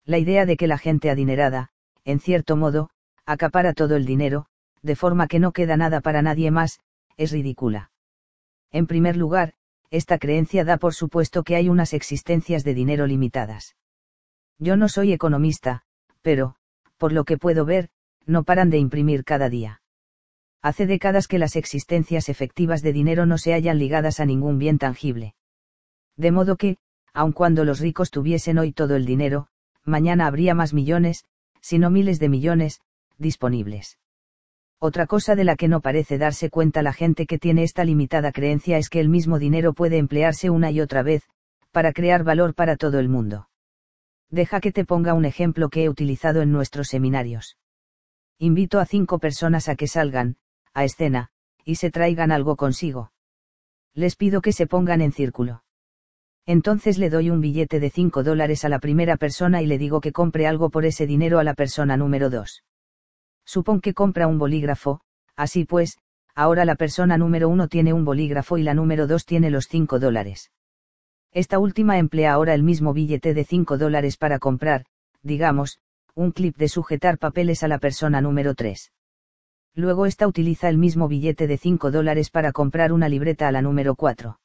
La 0.03 0.17
idea 0.17 0.47
de 0.47 0.57
que 0.57 0.65
la 0.65 0.79
gente 0.79 1.11
adinerada, 1.11 1.69
en 2.05 2.19
cierto 2.19 2.55
modo, 2.55 2.89
acapara 3.27 3.73
todo 3.73 3.97
el 3.97 4.07
dinero, 4.07 4.47
de 4.81 4.95
forma 4.95 5.27
que 5.27 5.37
no 5.37 5.51
queda 5.51 5.77
nada 5.77 6.01
para 6.01 6.23
nadie 6.23 6.49
más, 6.49 6.79
es 7.17 7.31
ridícula. 7.31 7.91
En 8.71 8.87
primer 8.87 9.15
lugar, 9.15 9.53
esta 9.91 10.17
creencia 10.17 10.65
da 10.65 10.77
por 10.77 10.93
supuesto 10.93 11.43
que 11.43 11.55
hay 11.55 11.69
unas 11.69 11.93
existencias 11.93 12.63
de 12.63 12.73
dinero 12.73 13.07
limitadas. 13.07 13.75
Yo 14.59 14.77
no 14.77 14.89
soy 14.89 15.13
economista, 15.13 15.83
pero, 16.21 16.55
por 16.97 17.11
lo 17.11 17.23
que 17.23 17.37
puedo 17.37 17.65
ver, 17.65 17.89
no 18.25 18.43
paran 18.43 18.69
de 18.69 18.77
imprimir 18.77 19.23
cada 19.23 19.49
día. 19.49 19.81
Hace 20.61 20.87
décadas 20.87 21.27
que 21.27 21.37
las 21.37 21.55
existencias 21.55 22.29
efectivas 22.29 22.81
de 22.81 22.93
dinero 22.93 23.25
no 23.25 23.37
se 23.37 23.53
hallan 23.53 23.77
ligadas 23.77 24.19
a 24.19 24.25
ningún 24.25 24.57
bien 24.57 24.79
tangible. 24.79 25.35
De 26.17 26.31
modo 26.31 26.55
que, 26.55 26.77
aun 27.13 27.33
cuando 27.33 27.65
los 27.65 27.79
ricos 27.79 28.09
tuviesen 28.09 28.57
hoy 28.57 28.71
todo 28.71 28.95
el 28.95 29.05
dinero, 29.05 29.47
mañana 29.83 30.25
habría 30.25 30.55
más 30.55 30.73
millones, 30.73 31.25
si 31.61 31.77
no 31.77 31.89
miles 31.89 32.19
de 32.19 32.29
millones, 32.29 32.81
disponibles. 33.17 33.99
Otra 34.79 35.07
cosa 35.07 35.35
de 35.35 35.43
la 35.43 35.55
que 35.55 35.67
no 35.67 35.81
parece 35.81 36.17
darse 36.17 36.49
cuenta 36.49 36.81
la 36.81 36.93
gente 36.93 37.25
que 37.25 37.39
tiene 37.39 37.63
esta 37.63 37.83
limitada 37.83 38.31
creencia 38.31 38.77
es 38.77 38.89
que 38.89 38.99
el 38.99 39.09
mismo 39.09 39.39
dinero 39.39 39.73
puede 39.73 39.97
emplearse 39.97 40.49
una 40.49 40.71
y 40.71 40.81
otra 40.81 41.01
vez, 41.01 41.23
para 41.71 41.93
crear 41.93 42.23
valor 42.23 42.53
para 42.53 42.75
todo 42.75 42.99
el 42.99 43.09
mundo. 43.09 43.49
Deja 44.29 44.59
que 44.59 44.71
te 44.71 44.85
ponga 44.85 45.13
un 45.13 45.25
ejemplo 45.25 45.69
que 45.69 45.83
he 45.83 45.89
utilizado 45.89 46.41
en 46.41 46.51
nuestros 46.51 46.87
seminarios. 46.87 47.57
Invito 48.37 48.79
a 48.79 48.85
cinco 48.85 49.19
personas 49.19 49.69
a 49.69 49.75
que 49.75 49.87
salgan, 49.87 50.37
a 50.73 50.83
escena, 50.83 51.29
y 51.63 51.75
se 51.75 51.89
traigan 51.89 52.31
algo 52.31 52.55
consigo. 52.57 53.11
Les 53.93 54.15
pido 54.15 54.41
que 54.41 54.51
se 54.51 54.67
pongan 54.67 55.01
en 55.01 55.13
círculo. 55.13 55.63
Entonces 56.45 56.97
le 56.97 57.09
doy 57.09 57.29
un 57.29 57.39
billete 57.39 57.79
de 57.79 57.89
cinco 57.89 58.23
dólares 58.23 58.65
a 58.65 58.69
la 58.69 58.79
primera 58.79 59.15
persona 59.15 59.61
y 59.61 59.67
le 59.67 59.77
digo 59.77 60.01
que 60.01 60.11
compre 60.11 60.47
algo 60.47 60.69
por 60.69 60.85
ese 60.85 61.07
dinero 61.07 61.39
a 61.39 61.43
la 61.43 61.53
persona 61.53 61.97
número 61.97 62.29
dos. 62.29 62.63
Supón 63.45 63.79
que 63.79 63.93
compra 63.93 64.27
un 64.27 64.37
bolígrafo, 64.37 65.01
así 65.35 65.65
pues, 65.65 65.97
ahora 66.33 66.65
la 66.65 66.75
persona 66.75 67.17
número 67.17 67.47
uno 67.47 67.67
tiene 67.67 67.93
un 67.93 68.03
bolígrafo 68.03 68.57
y 68.57 68.63
la 68.63 68.73
número 68.73 69.07
dos 69.07 69.25
tiene 69.25 69.49
los 69.49 69.67
cinco 69.67 69.99
dólares. 69.99 70.51
Esta 71.31 71.59
última 71.59 71.97
emplea 71.97 72.33
ahora 72.33 72.53
el 72.53 72.63
mismo 72.63 72.93
billete 72.93 73.33
de 73.33 73.43
cinco 73.43 73.77
dólares 73.77 74.17
para 74.17 74.39
comprar, 74.39 74.85
digamos, 75.21 75.79
un 76.15 76.31
clip 76.31 76.55
de 76.55 76.69
sujetar 76.69 77.17
papeles 77.17 77.61
a 77.61 77.67
la 77.67 77.77
persona 77.77 78.21
número 78.21 78.55
3. 78.55 78.91
Luego 79.75 80.05
esta 80.05 80.27
utiliza 80.27 80.69
el 80.69 80.77
mismo 80.77 81.09
billete 81.09 81.47
de 81.47 81.57
5 81.57 81.91
dólares 81.91 82.29
para 82.29 82.53
comprar 82.53 82.93
una 82.93 83.09
libreta 83.09 83.49
a 83.49 83.51
la 83.51 83.61
número 83.61 83.95
4. 83.95 84.39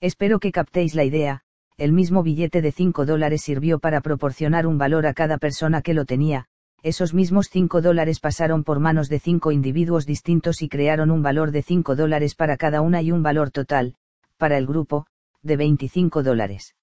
Espero 0.00 0.38
que 0.38 0.52
captéis 0.52 0.94
la 0.94 1.02
idea, 1.02 1.40
el 1.76 1.92
mismo 1.92 2.22
billete 2.22 2.62
de 2.62 2.70
5 2.70 3.04
dólares 3.04 3.42
sirvió 3.42 3.80
para 3.80 4.00
proporcionar 4.00 4.68
un 4.68 4.78
valor 4.78 5.06
a 5.06 5.14
cada 5.14 5.38
persona 5.38 5.82
que 5.82 5.94
lo 5.94 6.04
tenía, 6.04 6.46
esos 6.84 7.14
mismos 7.14 7.48
5 7.48 7.80
dólares 7.80 8.20
pasaron 8.20 8.62
por 8.62 8.78
manos 8.78 9.08
de 9.08 9.18
5 9.18 9.52
individuos 9.52 10.04
distintos 10.04 10.60
y 10.60 10.68
crearon 10.68 11.10
un 11.10 11.22
valor 11.22 11.50
de 11.50 11.62
5 11.62 11.96
dólares 11.96 12.34
para 12.34 12.58
cada 12.58 12.82
una 12.82 13.00
y 13.00 13.10
un 13.10 13.22
valor 13.22 13.50
total, 13.50 13.94
para 14.36 14.58
el 14.58 14.66
grupo, 14.66 15.06
de 15.42 15.56
25 15.56 16.22
dólares. 16.22 16.74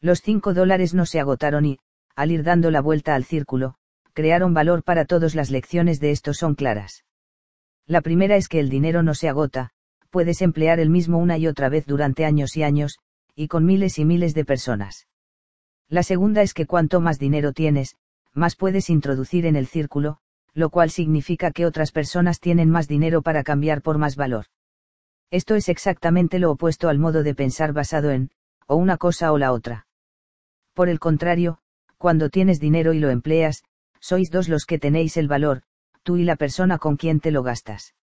Los 0.00 0.22
5 0.22 0.54
dólares 0.54 0.94
no 0.94 1.04
se 1.04 1.20
agotaron 1.20 1.66
y, 1.66 1.78
al 2.16 2.30
ir 2.30 2.42
dando 2.42 2.70
la 2.70 2.80
vuelta 2.80 3.14
al 3.14 3.24
círculo, 3.24 3.74
crearon 4.14 4.54
valor 4.54 4.82
para 4.82 5.04
todas 5.04 5.34
las 5.34 5.50
lecciones 5.50 6.00
de 6.00 6.10
esto 6.10 6.32
son 6.32 6.54
claras. 6.54 7.04
La 7.86 8.00
primera 8.00 8.34
es 8.36 8.48
que 8.48 8.60
el 8.60 8.70
dinero 8.70 9.02
no 9.02 9.12
se 9.12 9.28
agota, 9.28 9.72
puedes 10.08 10.40
emplear 10.40 10.80
el 10.80 10.88
mismo 10.88 11.18
una 11.18 11.36
y 11.36 11.46
otra 11.48 11.68
vez 11.68 11.84
durante 11.84 12.24
años 12.24 12.56
y 12.56 12.62
años, 12.62 12.96
y 13.34 13.48
con 13.48 13.66
miles 13.66 13.98
y 13.98 14.06
miles 14.06 14.32
de 14.32 14.46
personas. 14.46 15.06
La 15.90 16.02
segunda 16.02 16.40
es 16.40 16.54
que 16.54 16.64
cuanto 16.64 17.02
más 17.02 17.18
dinero 17.18 17.52
tienes, 17.52 17.94
más 18.34 18.56
puedes 18.56 18.90
introducir 18.90 19.46
en 19.46 19.56
el 19.56 19.66
círculo, 19.66 20.18
lo 20.54 20.70
cual 20.70 20.90
significa 20.90 21.50
que 21.50 21.66
otras 21.66 21.92
personas 21.92 22.40
tienen 22.40 22.70
más 22.70 22.88
dinero 22.88 23.22
para 23.22 23.42
cambiar 23.42 23.82
por 23.82 23.98
más 23.98 24.16
valor. 24.16 24.46
Esto 25.30 25.54
es 25.54 25.68
exactamente 25.68 26.38
lo 26.38 26.50
opuesto 26.50 26.88
al 26.88 26.98
modo 26.98 27.22
de 27.22 27.34
pensar 27.34 27.72
basado 27.72 28.10
en, 28.10 28.30
o 28.66 28.76
una 28.76 28.96
cosa 28.96 29.32
o 29.32 29.38
la 29.38 29.52
otra. 29.52 29.86
Por 30.74 30.88
el 30.88 30.98
contrario, 30.98 31.58
cuando 31.96 32.30
tienes 32.30 32.60
dinero 32.60 32.92
y 32.92 32.98
lo 32.98 33.10
empleas, 33.10 33.64
sois 34.00 34.30
dos 34.30 34.48
los 34.48 34.64
que 34.64 34.78
tenéis 34.78 35.16
el 35.16 35.28
valor, 35.28 35.62
tú 36.02 36.16
y 36.16 36.24
la 36.24 36.36
persona 36.36 36.78
con 36.78 36.96
quien 36.96 37.20
te 37.20 37.30
lo 37.30 37.42
gastas. 37.42 37.94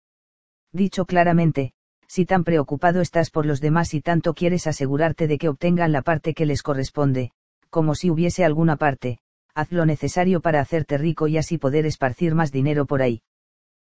Dicho 0.73 1.07
claramente, 1.07 1.73
si 2.09 2.27
tan 2.27 2.45
preocupado 2.45 3.01
estás 3.01 3.31
por 3.31 3.47
los 3.47 3.61
demás 3.61 3.95
y 3.95 4.01
tanto 4.01 4.35
quieres 4.35 4.67
asegurarte 4.67 5.27
de 5.27 5.39
que 5.39 5.49
obtengan 5.49 5.93
la 5.93 6.03
parte 6.03 6.35
que 6.35 6.47
les 6.47 6.63
corresponde, 6.63 7.31
como 7.71 7.95
si 7.95 8.11
hubiese 8.11 8.45
alguna 8.45 8.77
parte, 8.77 9.19
haz 9.55 9.73
lo 9.73 9.87
necesario 9.87 10.41
para 10.41 10.61
hacerte 10.61 10.99
rico 10.99 11.29
y 11.29 11.39
así 11.39 11.59
poder 11.59 11.87
esparcir 11.87 12.35
más 12.35 12.53
dinero 12.53 12.87
por 12.87 13.03
ahí. 13.03 13.23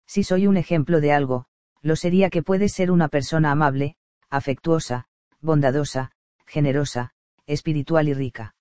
Si 0.06 0.24
soy 0.24 0.48
un 0.48 0.58
ejemplo 0.58 1.02
de 1.02 1.12
algo, 1.12 1.46
lo 1.82 1.96
sería 1.96 2.30
que 2.30 2.44
puedes 2.44 2.74
ser 2.74 2.92
una 2.92 3.08
persona 3.08 3.52
amable, 3.52 3.96
afectuosa, 4.30 5.08
bondadosa, 5.42 6.12
generosa, 6.46 7.12
espiritual 7.46 8.08
y 8.08 8.14
rica 8.14 8.56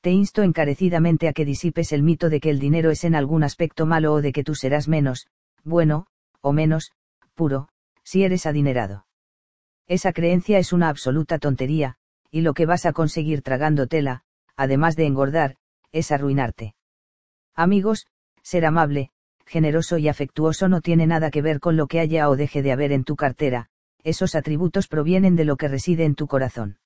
te 0.00 0.10
insto 0.10 0.42
encarecidamente 0.42 1.28
a 1.28 1.32
que 1.32 1.44
disipes 1.44 1.92
el 1.92 2.02
mito 2.02 2.30
de 2.30 2.40
que 2.40 2.50
el 2.50 2.58
dinero 2.58 2.90
es 2.90 3.04
en 3.04 3.14
algún 3.14 3.42
aspecto 3.42 3.84
malo 3.84 4.14
o 4.14 4.22
de 4.22 4.32
que 4.32 4.44
tú 4.44 4.54
serás 4.54 4.88
menos, 4.88 5.26
bueno, 5.64 6.06
o 6.40 6.52
menos, 6.52 6.92
puro, 7.34 7.68
si 8.04 8.22
eres 8.22 8.46
adinerado. 8.46 9.06
Esa 9.86 10.12
creencia 10.12 10.58
es 10.58 10.72
una 10.72 10.88
absoluta 10.88 11.38
tontería, 11.38 11.96
y 12.30 12.42
lo 12.42 12.54
que 12.54 12.66
vas 12.66 12.86
a 12.86 12.92
conseguir 12.92 13.42
tragándotela, 13.42 14.22
además 14.56 14.96
de 14.96 15.06
engordar, 15.06 15.56
es 15.92 16.12
arruinarte. 16.12 16.74
Amigos, 17.54 18.06
ser 18.42 18.64
amable, 18.66 19.10
generoso 19.46 19.98
y 19.98 20.08
afectuoso 20.08 20.68
no 20.68 20.80
tiene 20.80 21.06
nada 21.06 21.30
que 21.30 21.42
ver 21.42 21.60
con 21.60 21.76
lo 21.76 21.86
que 21.86 22.00
haya 22.00 22.28
o 22.28 22.36
deje 22.36 22.62
de 22.62 22.72
haber 22.72 22.92
en 22.92 23.04
tu 23.04 23.16
cartera, 23.16 23.68
esos 24.04 24.34
atributos 24.34 24.88
provienen 24.88 25.36
de 25.36 25.44
lo 25.44 25.56
que 25.56 25.68
reside 25.68 26.04
en 26.04 26.14
tu 26.14 26.26
corazón. 26.26 26.78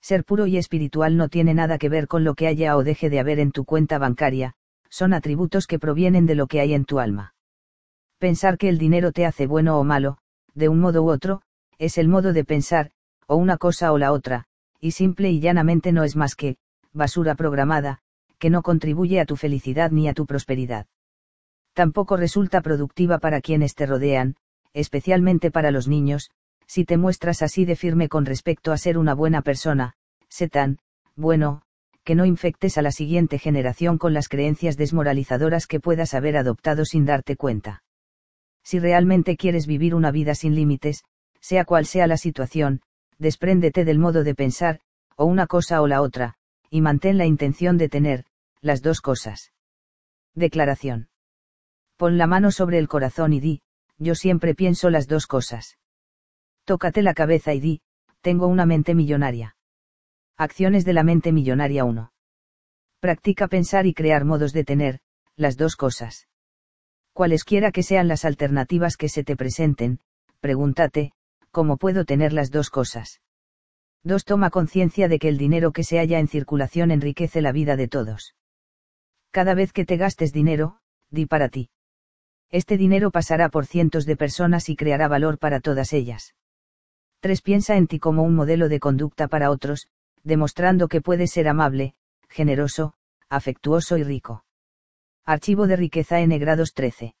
Ser 0.00 0.24
puro 0.24 0.46
y 0.46 0.56
espiritual 0.56 1.16
no 1.16 1.28
tiene 1.28 1.54
nada 1.54 1.78
que 1.78 1.88
ver 1.88 2.06
con 2.06 2.24
lo 2.24 2.34
que 2.34 2.46
haya 2.46 2.76
o 2.76 2.84
deje 2.84 3.10
de 3.10 3.18
haber 3.18 3.40
en 3.40 3.52
tu 3.52 3.64
cuenta 3.64 3.98
bancaria, 3.98 4.54
son 4.90 5.12
atributos 5.12 5.66
que 5.66 5.78
provienen 5.78 6.26
de 6.26 6.34
lo 6.34 6.46
que 6.46 6.60
hay 6.60 6.74
en 6.74 6.84
tu 6.84 7.00
alma. 7.00 7.34
Pensar 8.18 8.58
que 8.58 8.68
el 8.68 8.78
dinero 8.78 9.12
te 9.12 9.26
hace 9.26 9.46
bueno 9.46 9.78
o 9.78 9.84
malo, 9.84 10.18
de 10.54 10.68
un 10.68 10.80
modo 10.80 11.02
u 11.02 11.10
otro, 11.10 11.42
es 11.78 11.98
el 11.98 12.08
modo 12.08 12.32
de 12.32 12.44
pensar, 12.44 12.90
o 13.26 13.36
una 13.36 13.58
cosa 13.58 13.92
o 13.92 13.98
la 13.98 14.12
otra, 14.12 14.46
y 14.80 14.92
simple 14.92 15.30
y 15.30 15.40
llanamente 15.40 15.92
no 15.92 16.04
es 16.04 16.16
más 16.16 16.34
que, 16.34 16.56
basura 16.92 17.34
programada, 17.34 18.00
que 18.38 18.50
no 18.50 18.62
contribuye 18.62 19.20
a 19.20 19.26
tu 19.26 19.36
felicidad 19.36 19.90
ni 19.90 20.08
a 20.08 20.14
tu 20.14 20.26
prosperidad. 20.26 20.86
Tampoco 21.72 22.16
resulta 22.16 22.60
productiva 22.60 23.18
para 23.18 23.40
quienes 23.40 23.74
te 23.74 23.86
rodean, 23.86 24.36
especialmente 24.72 25.50
para 25.50 25.70
los 25.70 25.88
niños, 25.88 26.30
si 26.66 26.84
te 26.84 26.96
muestras 26.96 27.42
así 27.42 27.64
de 27.64 27.76
firme 27.76 28.08
con 28.08 28.26
respecto 28.26 28.72
a 28.72 28.78
ser 28.78 28.98
una 28.98 29.14
buena 29.14 29.42
persona, 29.42 29.94
sé 30.28 30.48
tan, 30.48 30.78
bueno, 31.16 31.62
que 32.04 32.14
no 32.14 32.24
infectes 32.24 32.78
a 32.78 32.82
la 32.82 32.90
siguiente 32.90 33.38
generación 33.38 33.98
con 33.98 34.14
las 34.14 34.28
creencias 34.28 34.76
desmoralizadoras 34.76 35.66
que 35.66 35.80
puedas 35.80 36.14
haber 36.14 36.36
adoptado 36.36 36.84
sin 36.84 37.04
darte 37.04 37.36
cuenta. 37.36 37.82
Si 38.62 38.78
realmente 38.78 39.36
quieres 39.36 39.66
vivir 39.66 39.94
una 39.94 40.10
vida 40.10 40.34
sin 40.34 40.54
límites, 40.54 41.04
sea 41.40 41.64
cual 41.64 41.86
sea 41.86 42.06
la 42.06 42.16
situación, 42.16 42.80
despréndete 43.18 43.84
del 43.84 43.98
modo 43.98 44.24
de 44.24 44.34
pensar, 44.34 44.80
o 45.16 45.24
una 45.24 45.46
cosa 45.46 45.80
o 45.82 45.86
la 45.86 46.00
otra, 46.02 46.34
y 46.70 46.80
mantén 46.80 47.18
la 47.18 47.26
intención 47.26 47.78
de 47.78 47.88
tener, 47.88 48.24
las 48.60 48.82
dos 48.82 49.00
cosas. 49.00 49.52
Declaración. 50.34 51.08
Pon 51.96 52.18
la 52.18 52.26
mano 52.26 52.50
sobre 52.50 52.78
el 52.78 52.88
corazón 52.88 53.32
y 53.32 53.40
di, 53.40 53.62
yo 53.98 54.14
siempre 54.14 54.54
pienso 54.54 54.90
las 54.90 55.08
dos 55.08 55.26
cosas. 55.26 55.78
Tócate 56.64 57.02
la 57.02 57.14
cabeza 57.14 57.54
y 57.54 57.60
di, 57.60 57.80
tengo 58.20 58.46
una 58.46 58.66
mente 58.66 58.94
millonaria. 58.94 59.56
Acciones 60.36 60.84
de 60.84 60.92
la 60.92 61.02
mente 61.02 61.32
millonaria 61.32 61.84
1. 61.84 62.12
Practica 63.00 63.48
pensar 63.48 63.86
y 63.86 63.94
crear 63.94 64.24
modos 64.24 64.52
de 64.52 64.64
tener, 64.64 65.00
las 65.36 65.56
dos 65.56 65.76
cosas. 65.76 66.28
Cualesquiera 67.12 67.72
que 67.72 67.82
sean 67.82 68.06
las 68.06 68.24
alternativas 68.24 68.96
que 68.96 69.08
se 69.08 69.24
te 69.24 69.36
presenten, 69.36 70.00
pregúntate, 70.40 71.12
¿cómo 71.50 71.76
puedo 71.76 72.04
tener 72.04 72.32
las 72.32 72.50
dos 72.50 72.70
cosas? 72.70 73.20
2. 74.04 74.24
Toma 74.24 74.50
conciencia 74.50 75.08
de 75.08 75.18
que 75.18 75.28
el 75.28 75.38
dinero 75.38 75.72
que 75.72 75.82
se 75.82 75.98
halla 75.98 76.20
en 76.20 76.28
circulación 76.28 76.92
enriquece 76.92 77.42
la 77.42 77.50
vida 77.50 77.74
de 77.76 77.88
todos. 77.88 78.34
Cada 79.38 79.54
vez 79.54 79.72
que 79.72 79.84
te 79.84 79.96
gastes 79.96 80.32
dinero, 80.32 80.80
di 81.10 81.24
para 81.24 81.48
ti. 81.48 81.70
Este 82.50 82.76
dinero 82.76 83.12
pasará 83.12 83.50
por 83.50 83.66
cientos 83.66 84.04
de 84.04 84.16
personas 84.16 84.68
y 84.68 84.74
creará 84.74 85.06
valor 85.06 85.38
para 85.38 85.60
todas 85.60 85.92
ellas. 85.92 86.34
3. 87.20 87.40
Piensa 87.42 87.76
en 87.76 87.86
ti 87.86 88.00
como 88.00 88.24
un 88.24 88.34
modelo 88.34 88.68
de 88.68 88.80
conducta 88.80 89.28
para 89.28 89.52
otros, 89.52 89.86
demostrando 90.24 90.88
que 90.88 91.00
puedes 91.00 91.30
ser 91.30 91.46
amable, 91.46 91.94
generoso, 92.28 92.94
afectuoso 93.28 93.96
y 93.96 94.02
rico. 94.02 94.44
Archivo 95.24 95.68
de 95.68 95.76
riqueza 95.76 96.18
N 96.18 96.36
grados 96.40 96.72
13. 96.74 97.14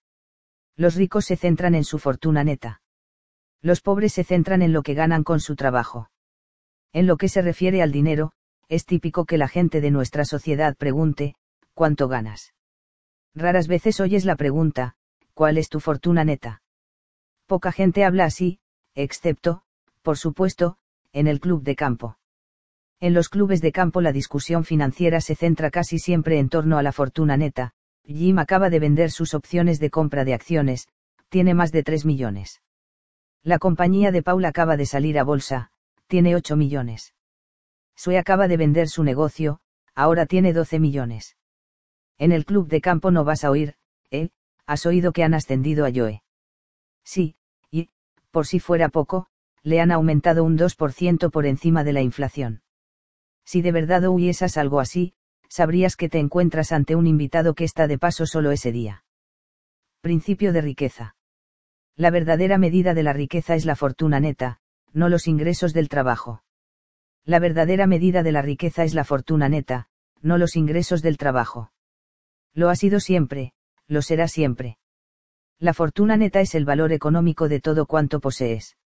Los 0.74 0.96
ricos 0.96 1.24
se 1.24 1.36
centran 1.36 1.76
en 1.76 1.84
su 1.84 2.00
fortuna 2.00 2.42
neta. 2.42 2.82
Los 3.62 3.80
pobres 3.80 4.14
se 4.14 4.24
centran 4.24 4.62
en 4.62 4.72
lo 4.72 4.82
que 4.82 4.94
ganan 4.94 5.22
con 5.22 5.38
su 5.38 5.54
trabajo. 5.54 6.10
En 6.92 7.06
lo 7.06 7.16
que 7.16 7.28
se 7.28 7.42
refiere 7.42 7.80
al 7.80 7.92
dinero, 7.92 8.32
es 8.68 8.86
típico 8.86 9.24
que 9.24 9.38
la 9.38 9.46
gente 9.46 9.80
de 9.80 9.92
nuestra 9.92 10.24
sociedad 10.24 10.74
pregunte, 10.76 11.36
¿cuánto 11.78 12.08
ganas? 12.08 12.54
Raras 13.36 13.68
veces 13.68 14.00
oyes 14.00 14.24
la 14.24 14.34
pregunta, 14.34 14.96
¿cuál 15.32 15.58
es 15.58 15.68
tu 15.68 15.78
fortuna 15.78 16.24
neta? 16.24 16.60
Poca 17.46 17.70
gente 17.70 18.04
habla 18.04 18.24
así, 18.24 18.58
excepto, 18.96 19.62
por 20.02 20.18
supuesto, 20.18 20.76
en 21.12 21.28
el 21.28 21.38
club 21.38 21.62
de 21.62 21.76
campo. 21.76 22.18
En 22.98 23.14
los 23.14 23.28
clubes 23.28 23.60
de 23.60 23.70
campo 23.70 24.00
la 24.00 24.10
discusión 24.10 24.64
financiera 24.64 25.20
se 25.20 25.36
centra 25.36 25.70
casi 25.70 26.00
siempre 26.00 26.40
en 26.40 26.48
torno 26.48 26.78
a 26.78 26.82
la 26.82 26.90
fortuna 26.90 27.36
neta. 27.36 27.74
Jim 28.04 28.40
acaba 28.40 28.70
de 28.70 28.80
vender 28.80 29.12
sus 29.12 29.32
opciones 29.32 29.78
de 29.78 29.90
compra 29.90 30.24
de 30.24 30.34
acciones, 30.34 30.88
tiene 31.28 31.54
más 31.54 31.70
de 31.70 31.84
3 31.84 32.04
millones. 32.06 32.60
La 33.44 33.60
compañía 33.60 34.10
de 34.10 34.24
Paul 34.24 34.44
acaba 34.46 34.76
de 34.76 34.86
salir 34.86 35.16
a 35.16 35.22
bolsa, 35.22 35.70
tiene 36.08 36.34
8 36.34 36.56
millones. 36.56 37.14
Sue 37.94 38.18
acaba 38.18 38.48
de 38.48 38.56
vender 38.56 38.88
su 38.88 39.04
negocio, 39.04 39.60
ahora 39.94 40.26
tiene 40.26 40.52
12 40.52 40.80
millones. 40.80 41.37
En 42.18 42.32
el 42.32 42.44
club 42.44 42.68
de 42.68 42.80
campo 42.80 43.10
no 43.10 43.24
vas 43.24 43.44
a 43.44 43.50
oír, 43.50 43.74
¿eh? 44.10 44.30
Has 44.66 44.86
oído 44.86 45.12
que 45.12 45.22
han 45.22 45.34
ascendido 45.34 45.86
a 45.86 45.90
Joe. 45.94 46.22
Sí, 47.04 47.36
y, 47.70 47.90
por 48.30 48.46
si 48.46 48.60
fuera 48.60 48.88
poco, 48.88 49.28
le 49.62 49.80
han 49.80 49.92
aumentado 49.92 50.44
un 50.44 50.58
2% 50.58 51.30
por 51.30 51.46
encima 51.46 51.84
de 51.84 51.92
la 51.92 52.02
inflación. 52.02 52.62
Si 53.44 53.62
de 53.62 53.72
verdad 53.72 54.04
oyeses 54.04 54.56
algo 54.56 54.80
así, 54.80 55.14
sabrías 55.48 55.96
que 55.96 56.08
te 56.08 56.18
encuentras 56.18 56.72
ante 56.72 56.96
un 56.96 57.06
invitado 57.06 57.54
que 57.54 57.64
está 57.64 57.86
de 57.86 57.98
paso 57.98 58.26
solo 58.26 58.50
ese 58.50 58.72
día. 58.72 59.04
Principio 60.00 60.52
de 60.52 60.60
riqueza. 60.60 61.16
La 61.96 62.10
verdadera 62.10 62.58
medida 62.58 62.94
de 62.94 63.02
la 63.02 63.12
riqueza 63.12 63.54
es 63.54 63.64
la 63.64 63.74
fortuna 63.74 64.20
neta, 64.20 64.60
no 64.92 65.08
los 65.08 65.26
ingresos 65.26 65.72
del 65.72 65.88
trabajo. 65.88 66.42
La 67.24 67.38
verdadera 67.38 67.86
medida 67.86 68.22
de 68.22 68.32
la 68.32 68.42
riqueza 68.42 68.84
es 68.84 68.94
la 68.94 69.04
fortuna 69.04 69.48
neta, 69.48 69.88
no 70.20 70.38
los 70.38 70.56
ingresos 70.56 71.02
del 71.02 71.16
trabajo. 71.16 71.72
Lo 72.58 72.70
ha 72.70 72.74
sido 72.74 72.98
siempre, 72.98 73.52
lo 73.86 74.02
será 74.02 74.26
siempre. 74.26 74.78
La 75.60 75.74
fortuna 75.74 76.16
neta 76.16 76.40
es 76.40 76.56
el 76.56 76.64
valor 76.64 76.92
económico 76.92 77.48
de 77.48 77.60
todo 77.60 77.86
cuanto 77.86 78.18
posees. 78.18 78.76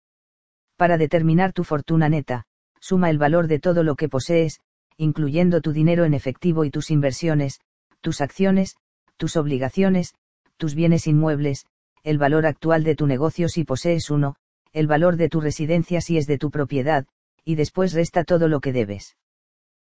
Para 0.77 0.99
determinar 0.99 1.55
tu 1.55 1.65
fortuna 1.65 2.11
neta, 2.11 2.45
suma 2.81 3.09
el 3.09 3.17
valor 3.17 3.47
de 3.47 3.61
todo 3.61 3.83
lo 3.83 3.97
que 3.97 4.11
posees, 4.11 4.61
incluyendo 4.99 5.63
tu 5.63 5.73
dinero 5.73 6.05
en 6.05 6.13
efectivo 6.13 6.67
y 6.67 6.71
tus 6.71 6.91
inversiones, 6.91 7.61
tus 8.03 8.21
acciones, 8.21 8.77
tus 9.17 9.39
obligaciones, 9.39 10.17
tus 10.59 10.75
bienes 10.75 11.07
inmuebles, 11.07 11.65
el 12.03 12.19
valor 12.19 12.45
actual 12.45 12.85
de 12.85 12.95
tu 12.95 13.07
negocio 13.07 13.49
si 13.49 13.65
posees 13.65 14.11
uno, 14.11 14.37
el 14.75 14.87
valor 14.87 15.17
de 15.17 15.31
tu 15.31 15.41
residencia 15.41 16.03
si 16.03 16.19
es 16.19 16.27
de 16.27 16.37
tu 16.37 16.51
propiedad, 16.51 17.07
y 17.43 17.55
después 17.55 17.95
resta 17.95 18.25
todo 18.25 18.49
lo 18.49 18.61
que 18.61 18.75
debes. 18.75 19.17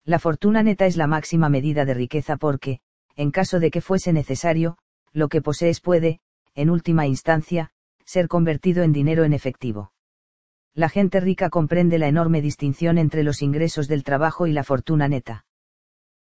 La 0.04 0.18
fortuna 0.18 0.64
neta 0.64 0.86
es 0.86 0.96
la 0.96 1.06
máxima 1.06 1.48
medida 1.48 1.84
de 1.84 1.94
riqueza 1.94 2.36
porque, 2.38 2.80
en 3.18 3.32
caso 3.32 3.58
de 3.58 3.72
que 3.72 3.80
fuese 3.80 4.12
necesario, 4.12 4.78
lo 5.12 5.28
que 5.28 5.42
posees 5.42 5.80
puede, 5.80 6.20
en 6.54 6.70
última 6.70 7.04
instancia, 7.08 7.72
ser 8.04 8.28
convertido 8.28 8.84
en 8.84 8.92
dinero 8.92 9.24
en 9.24 9.32
efectivo. 9.32 9.92
La 10.72 10.88
gente 10.88 11.18
rica 11.18 11.50
comprende 11.50 11.98
la 11.98 12.06
enorme 12.06 12.40
distinción 12.40 12.96
entre 12.96 13.24
los 13.24 13.42
ingresos 13.42 13.88
del 13.88 14.04
trabajo 14.04 14.46
y 14.46 14.52
la 14.52 14.62
fortuna 14.62 15.08
neta. 15.08 15.46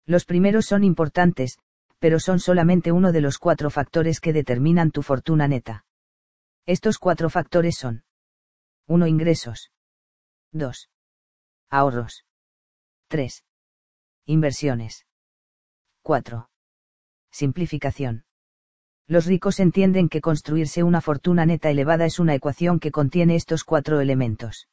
Los 0.06 0.24
primeros 0.24 0.66
son 0.66 0.82
importantes, 0.82 1.60
pero 2.00 2.18
son 2.18 2.40
solamente 2.40 2.90
uno 2.90 3.12
de 3.12 3.20
los 3.20 3.38
cuatro 3.38 3.70
factores 3.70 4.18
que 4.18 4.32
determinan 4.32 4.90
tu 4.90 5.02
fortuna 5.02 5.46
neta. 5.46 5.84
Estos 6.66 6.98
cuatro 6.98 7.30
factores 7.30 7.76
son 7.76 8.02
1. 8.88 9.06
Ingresos. 9.06 9.70
2. 10.50 10.90
Ahorros. 11.70 12.24
3. 13.06 13.44
Inversiones. 14.26 15.06
4. 16.02 16.48
Simplificación. 17.30 18.24
Los 19.06 19.26
ricos 19.26 19.60
entienden 19.60 20.08
que 20.08 20.20
construirse 20.20 20.82
una 20.82 21.00
fortuna 21.00 21.46
neta 21.46 21.70
elevada 21.70 22.04
es 22.04 22.18
una 22.18 22.34
ecuación 22.34 22.78
que 22.78 22.90
contiene 22.90 23.36
estos 23.36 23.64
cuatro 23.64 24.00
elementos. 24.00 24.68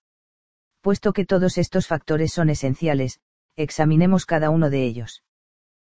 Puesto 0.81 1.13
que 1.13 1.25
todos 1.25 1.57
estos 1.57 1.87
factores 1.87 2.33
son 2.33 2.49
esenciales, 2.49 3.19
examinemos 3.55 4.25
cada 4.25 4.49
uno 4.49 4.69
de 4.69 4.83
ellos. 4.83 5.23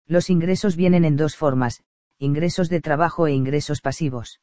Los 0.06 0.30
ingresos 0.30 0.76
vienen 0.76 1.04
en 1.04 1.16
dos 1.16 1.36
formas, 1.36 1.82
ingresos 2.18 2.68
de 2.68 2.80
trabajo 2.80 3.26
e 3.26 3.32
ingresos 3.32 3.80
pasivos. 3.80 4.40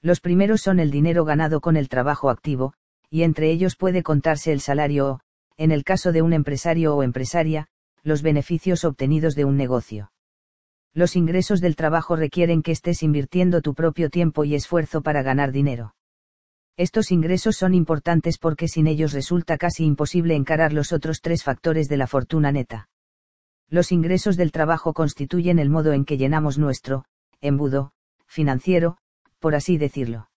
Los 0.00 0.20
primeros 0.20 0.62
son 0.62 0.78
el 0.80 0.90
dinero 0.90 1.24
ganado 1.24 1.60
con 1.60 1.76
el 1.76 1.88
trabajo 1.88 2.30
activo, 2.30 2.74
y 3.10 3.22
entre 3.22 3.50
ellos 3.50 3.76
puede 3.76 4.02
contarse 4.02 4.52
el 4.52 4.60
salario 4.60 5.06
o, 5.08 5.20
en 5.56 5.72
el 5.72 5.82
caso 5.82 6.12
de 6.12 6.22
un 6.22 6.32
empresario 6.32 6.94
o 6.94 7.02
empresaria, 7.02 7.66
los 8.02 8.22
beneficios 8.22 8.84
obtenidos 8.84 9.34
de 9.34 9.44
un 9.44 9.56
negocio. 9.56 10.12
Los 10.94 11.16
ingresos 11.16 11.60
del 11.60 11.76
trabajo 11.76 12.16
requieren 12.16 12.62
que 12.62 12.72
estés 12.72 13.02
invirtiendo 13.02 13.60
tu 13.60 13.74
propio 13.74 14.10
tiempo 14.10 14.44
y 14.44 14.54
esfuerzo 14.54 15.02
para 15.02 15.22
ganar 15.22 15.52
dinero. 15.52 15.94
Estos 16.76 17.10
ingresos 17.10 17.56
son 17.56 17.74
importantes 17.74 18.38
porque 18.38 18.68
sin 18.68 18.86
ellos 18.86 19.12
resulta 19.12 19.58
casi 19.58 19.84
imposible 19.84 20.36
encarar 20.36 20.72
los 20.72 20.92
otros 20.92 21.20
tres 21.20 21.42
factores 21.42 21.88
de 21.88 21.96
la 21.96 22.06
fortuna 22.06 22.52
neta. 22.52 22.88
Los 23.68 23.92
ingresos 23.92 24.36
del 24.36 24.52
trabajo 24.52 24.94
constituyen 24.94 25.58
el 25.58 25.70
modo 25.70 25.92
en 25.92 26.04
que 26.04 26.16
llenamos 26.16 26.56
nuestro, 26.56 27.04
embudo, 27.40 27.92
financiero, 28.26 28.96
por 29.40 29.54
así 29.54 29.76
decirlo. 29.76 30.30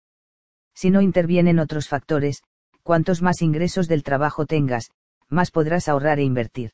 Si 0.74 0.90
no 0.90 1.02
intervienen 1.02 1.60
otros 1.60 1.88
factores, 1.88 2.44
cuantos 2.84 3.22
más 3.22 3.42
ingresos 3.42 3.88
del 3.88 4.04
trabajo 4.04 4.46
tengas, 4.46 4.92
más 5.30 5.52
podrás 5.52 5.88
ahorrar 5.88 6.20
e 6.20 6.24
invertir. 6.24 6.72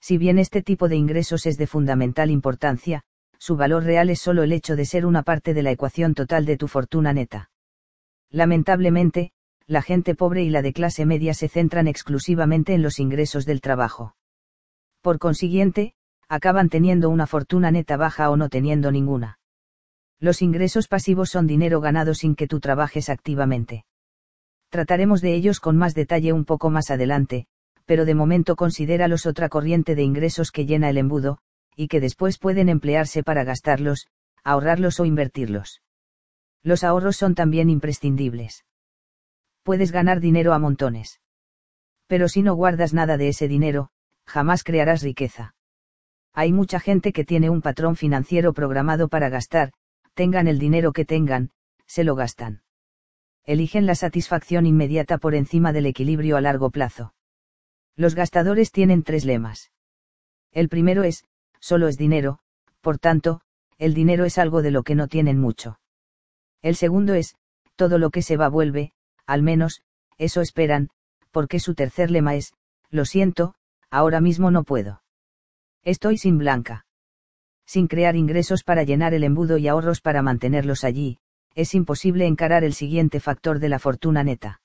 Si 0.00 0.18
bien 0.18 0.38
este 0.38 0.62
tipo 0.62 0.88
de 0.88 0.96
ingresos 0.96 1.46
es 1.46 1.56
de 1.56 1.66
fundamental 1.66 2.30
importancia, 2.30 3.02
su 3.38 3.56
valor 3.56 3.84
real 3.84 4.10
es 4.10 4.20
solo 4.20 4.42
el 4.42 4.52
hecho 4.52 4.76
de 4.76 4.84
ser 4.84 5.06
una 5.06 5.22
parte 5.22 5.54
de 5.54 5.62
la 5.62 5.70
ecuación 5.70 6.14
total 6.14 6.46
de 6.46 6.56
tu 6.56 6.68
fortuna 6.68 7.12
neta. 7.12 7.50
Lamentablemente, 8.30 9.32
la 9.66 9.82
gente 9.82 10.14
pobre 10.14 10.42
y 10.42 10.50
la 10.50 10.62
de 10.62 10.72
clase 10.72 11.06
media 11.06 11.34
se 11.34 11.48
centran 11.48 11.88
exclusivamente 11.88 12.74
en 12.74 12.82
los 12.82 12.98
ingresos 12.98 13.46
del 13.46 13.60
trabajo. 13.60 14.16
Por 15.00 15.18
consiguiente, 15.18 15.94
acaban 16.28 16.68
teniendo 16.68 17.10
una 17.10 17.26
fortuna 17.26 17.70
neta 17.70 17.96
baja 17.96 18.30
o 18.30 18.36
no 18.36 18.48
teniendo 18.48 18.90
ninguna. 18.90 19.38
Los 20.18 20.40
ingresos 20.40 20.88
pasivos 20.88 21.30
son 21.30 21.46
dinero 21.46 21.80
ganado 21.80 22.14
sin 22.14 22.36
que 22.36 22.46
tú 22.46 22.58
trabajes 22.60 23.08
activamente. 23.10 23.84
Trataremos 24.70 25.20
de 25.20 25.34
ellos 25.34 25.60
con 25.60 25.76
más 25.76 25.94
detalle 25.94 26.32
un 26.32 26.44
poco 26.44 26.70
más 26.70 26.90
adelante, 26.90 27.46
pero 27.86 28.04
de 28.04 28.14
momento 28.14 28.56
considéralos 28.56 29.24
otra 29.26 29.48
corriente 29.48 29.94
de 29.94 30.02
ingresos 30.02 30.50
que 30.50 30.66
llena 30.66 30.90
el 30.90 30.98
embudo, 30.98 31.38
y 31.76 31.88
que 31.88 32.00
después 32.00 32.38
pueden 32.38 32.68
emplearse 32.68 33.22
para 33.22 33.44
gastarlos, 33.44 34.08
ahorrarlos 34.44 35.00
o 35.00 35.04
invertirlos. 35.04 35.82
Los 36.62 36.84
ahorros 36.84 37.16
son 37.16 37.34
también 37.34 37.70
imprescindibles. 37.70 38.64
Puedes 39.62 39.92
ganar 39.92 40.20
dinero 40.20 40.52
a 40.52 40.58
montones. 40.58 41.20
Pero 42.06 42.28
si 42.28 42.42
no 42.42 42.54
guardas 42.54 42.92
nada 42.94 43.16
de 43.16 43.28
ese 43.28 43.48
dinero, 43.48 43.90
jamás 44.26 44.64
crearás 44.64 45.02
riqueza. 45.02 45.54
Hay 46.32 46.52
mucha 46.52 46.80
gente 46.80 47.12
que 47.12 47.24
tiene 47.24 47.50
un 47.50 47.62
patrón 47.62 47.96
financiero 47.96 48.52
programado 48.52 49.08
para 49.08 49.28
gastar, 49.28 49.72
tengan 50.14 50.48
el 50.48 50.58
dinero 50.58 50.92
que 50.92 51.04
tengan, 51.04 51.50
se 51.86 52.04
lo 52.04 52.14
gastan. 52.14 52.62
Eligen 53.44 53.86
la 53.86 53.94
satisfacción 53.94 54.66
inmediata 54.66 55.18
por 55.18 55.34
encima 55.34 55.72
del 55.72 55.86
equilibrio 55.86 56.36
a 56.36 56.40
largo 56.40 56.70
plazo. 56.70 57.15
Los 57.96 58.14
gastadores 58.14 58.72
tienen 58.72 59.02
tres 59.02 59.24
lemas. 59.24 59.70
El 60.52 60.68
primero 60.68 61.02
es, 61.02 61.24
solo 61.60 61.88
es 61.88 61.96
dinero, 61.96 62.38
por 62.80 62.98
tanto, 62.98 63.40
el 63.78 63.94
dinero 63.94 64.24
es 64.24 64.38
algo 64.38 64.62
de 64.62 64.70
lo 64.70 64.82
que 64.82 64.94
no 64.94 65.08
tienen 65.08 65.38
mucho. 65.38 65.80
El 66.62 66.76
segundo 66.76 67.14
es, 67.14 67.36
todo 67.74 67.98
lo 67.98 68.10
que 68.10 68.22
se 68.22 68.36
va 68.36 68.48
vuelve, 68.48 68.92
al 69.26 69.42
menos, 69.42 69.82
eso 70.18 70.40
esperan, 70.40 70.90
porque 71.30 71.58
su 71.60 71.74
tercer 71.74 72.10
lema 72.10 72.34
es, 72.34 72.54
lo 72.90 73.04
siento, 73.04 73.54
ahora 73.90 74.20
mismo 74.20 74.50
no 74.50 74.64
puedo. 74.64 75.02
Estoy 75.82 76.18
sin 76.18 76.38
blanca. 76.38 76.86
Sin 77.66 77.88
crear 77.88 78.16
ingresos 78.16 78.62
para 78.62 78.84
llenar 78.84 79.14
el 79.14 79.24
embudo 79.24 79.58
y 79.58 79.68
ahorros 79.68 80.00
para 80.00 80.22
mantenerlos 80.22 80.84
allí, 80.84 81.18
es 81.54 81.74
imposible 81.74 82.26
encarar 82.26 82.64
el 82.64 82.74
siguiente 82.74 83.20
factor 83.20 83.58
de 83.58 83.68
la 83.68 83.78
fortuna 83.78 84.22
neta. 84.22 84.60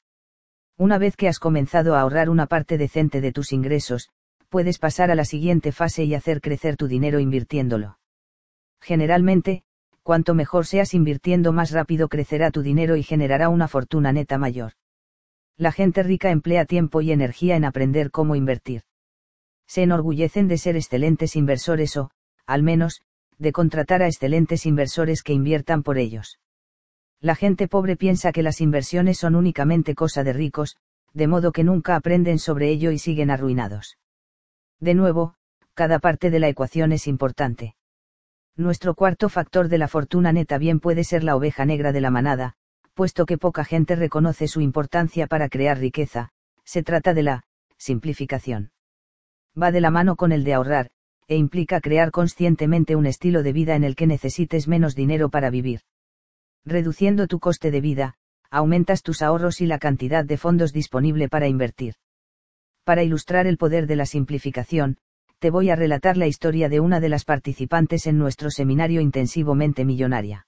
Una 0.82 0.98
vez 0.98 1.16
que 1.16 1.28
has 1.28 1.38
comenzado 1.38 1.94
a 1.94 2.02
ahorrar 2.02 2.28
una 2.28 2.48
parte 2.48 2.80
decente 2.80 3.22
de 3.22 3.32
tus 3.32 3.52
ingresos, 3.52 4.10
puedes 4.50 4.80
pasar 4.80 5.12
a 5.12 5.16
la 5.16 5.26
siguiente 5.26 5.72
fase 5.72 6.06
y 6.06 6.16
hacer 6.16 6.42
crecer 6.42 6.76
tu 6.76 6.88
dinero 6.88 7.20
invirtiéndolo. 7.20 8.00
Generalmente, 8.82 9.62
cuanto 10.02 10.34
mejor 10.34 10.66
seas 10.66 10.96
invirtiendo 10.96 11.54
más 11.54 11.70
rápido 11.70 12.10
crecerá 12.10 12.50
tu 12.50 12.64
dinero 12.64 12.96
y 12.96 13.04
generará 13.04 13.50
una 13.50 13.68
fortuna 13.68 14.12
neta 14.12 14.40
mayor. 14.40 14.72
La 15.56 15.72
gente 15.72 16.02
rica 16.02 16.32
emplea 16.32 16.66
tiempo 16.66 17.02
y 17.02 17.12
energía 17.12 17.56
en 17.56 17.66
aprender 17.66 18.10
cómo 18.10 18.36
invertir. 18.36 18.82
Se 19.68 19.84
enorgullecen 19.84 20.48
de 20.48 20.58
ser 20.58 20.78
excelentes 20.78 21.36
inversores 21.36 21.96
o, 21.96 22.10
al 22.48 22.64
menos, 22.64 23.04
de 23.38 23.52
contratar 23.52 24.02
a 24.02 24.08
excelentes 24.08 24.66
inversores 24.66 25.22
que 25.22 25.34
inviertan 25.34 25.84
por 25.84 26.00
ellos. 26.00 26.40
La 27.22 27.36
gente 27.36 27.68
pobre 27.68 27.96
piensa 27.96 28.32
que 28.32 28.42
las 28.42 28.62
inversiones 28.62 29.20
son 29.20 29.36
únicamente 29.36 29.94
cosa 29.94 30.24
de 30.24 30.34
ricos, 30.34 30.78
de 31.14 31.28
modo 31.28 31.52
que 31.52 31.64
nunca 31.64 31.96
aprenden 31.96 32.40
sobre 32.40 32.70
ello 32.70 32.90
y 32.90 32.98
siguen 32.98 33.30
arruinados. 33.30 34.00
De 34.80 34.96
nuevo, 34.96 35.36
cada 35.76 36.00
parte 36.00 36.32
de 36.32 36.40
la 36.40 36.50
ecuación 36.50 36.92
es 36.92 37.06
importante. 37.08 37.76
Nuestro 38.56 38.96
cuarto 38.96 39.30
factor 39.30 39.68
de 39.68 39.78
la 39.78 39.88
fortuna 39.88 40.34
neta 40.34 40.58
bien 40.58 40.80
puede 40.80 41.04
ser 41.04 41.24
la 41.24 41.36
oveja 41.36 41.64
negra 41.64 41.92
de 41.92 42.02
la 42.02 42.10
manada, 42.10 42.56
puesto 42.96 43.28
que 43.28 43.38
poca 43.38 43.66
gente 43.66 43.96
reconoce 43.96 44.48
su 44.48 44.60
importancia 44.60 45.28
para 45.28 45.48
crear 45.48 45.78
riqueza, 45.78 46.32
se 46.64 46.82
trata 46.82 47.14
de 47.14 47.22
la 47.22 47.44
simplificación. 47.78 48.72
Va 49.60 49.72
de 49.72 49.82
la 49.82 49.92
mano 49.92 50.16
con 50.16 50.32
el 50.32 50.44
de 50.44 50.56
ahorrar, 50.56 50.90
e 51.28 51.36
implica 51.36 51.82
crear 51.82 52.10
conscientemente 52.10 52.96
un 52.96 53.06
estilo 53.06 53.44
de 53.44 53.54
vida 53.54 53.76
en 53.76 53.84
el 53.84 53.96
que 53.96 54.08
necesites 54.08 54.68
menos 54.68 54.96
dinero 54.96 55.30
para 55.30 55.52
vivir 55.52 55.82
reduciendo 56.66 57.28
tu 57.28 57.40
coste 57.40 57.72
de 57.72 57.82
vida, 57.82 58.16
aumentas 58.50 59.02
tus 59.02 59.22
ahorros 59.22 59.62
y 59.62 59.66
la 59.66 59.80
cantidad 59.80 60.26
de 60.26 60.38
fondos 60.38 60.74
disponible 60.74 61.30
para 61.30 61.48
invertir. 61.48 61.96
Para 62.84 63.04
ilustrar 63.04 63.48
el 63.48 63.58
poder 63.58 63.88
de 63.88 63.96
la 63.96 64.06
simplificación, 64.06 64.98
te 65.40 65.50
voy 65.50 65.70
a 65.70 65.76
relatar 65.76 66.18
la 66.18 66.28
historia 66.28 66.70
de 66.70 66.80
una 66.80 67.00
de 67.00 67.10
las 67.10 67.26
participantes 67.26 68.06
en 68.06 68.18
nuestro 68.18 68.52
seminario 68.52 69.02
intensivamente 69.02 69.86
millonaria. 69.86 70.46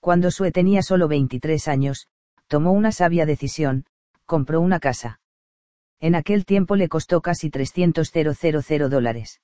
Cuando 0.00 0.30
Sue 0.30 0.50
tenía 0.50 0.82
solo 0.82 1.06
23 1.06 1.68
años, 1.68 2.08
tomó 2.48 2.72
una 2.72 2.90
sabia 2.90 3.26
decisión, 3.26 3.84
compró 4.24 4.60
una 4.60 4.80
casa. 4.80 5.20
En 6.00 6.14
aquel 6.14 6.44
tiempo 6.46 6.74
le 6.74 6.88
costó 6.88 7.20
casi 7.20 7.50
300.000 7.50 8.88
dólares. 8.88 9.40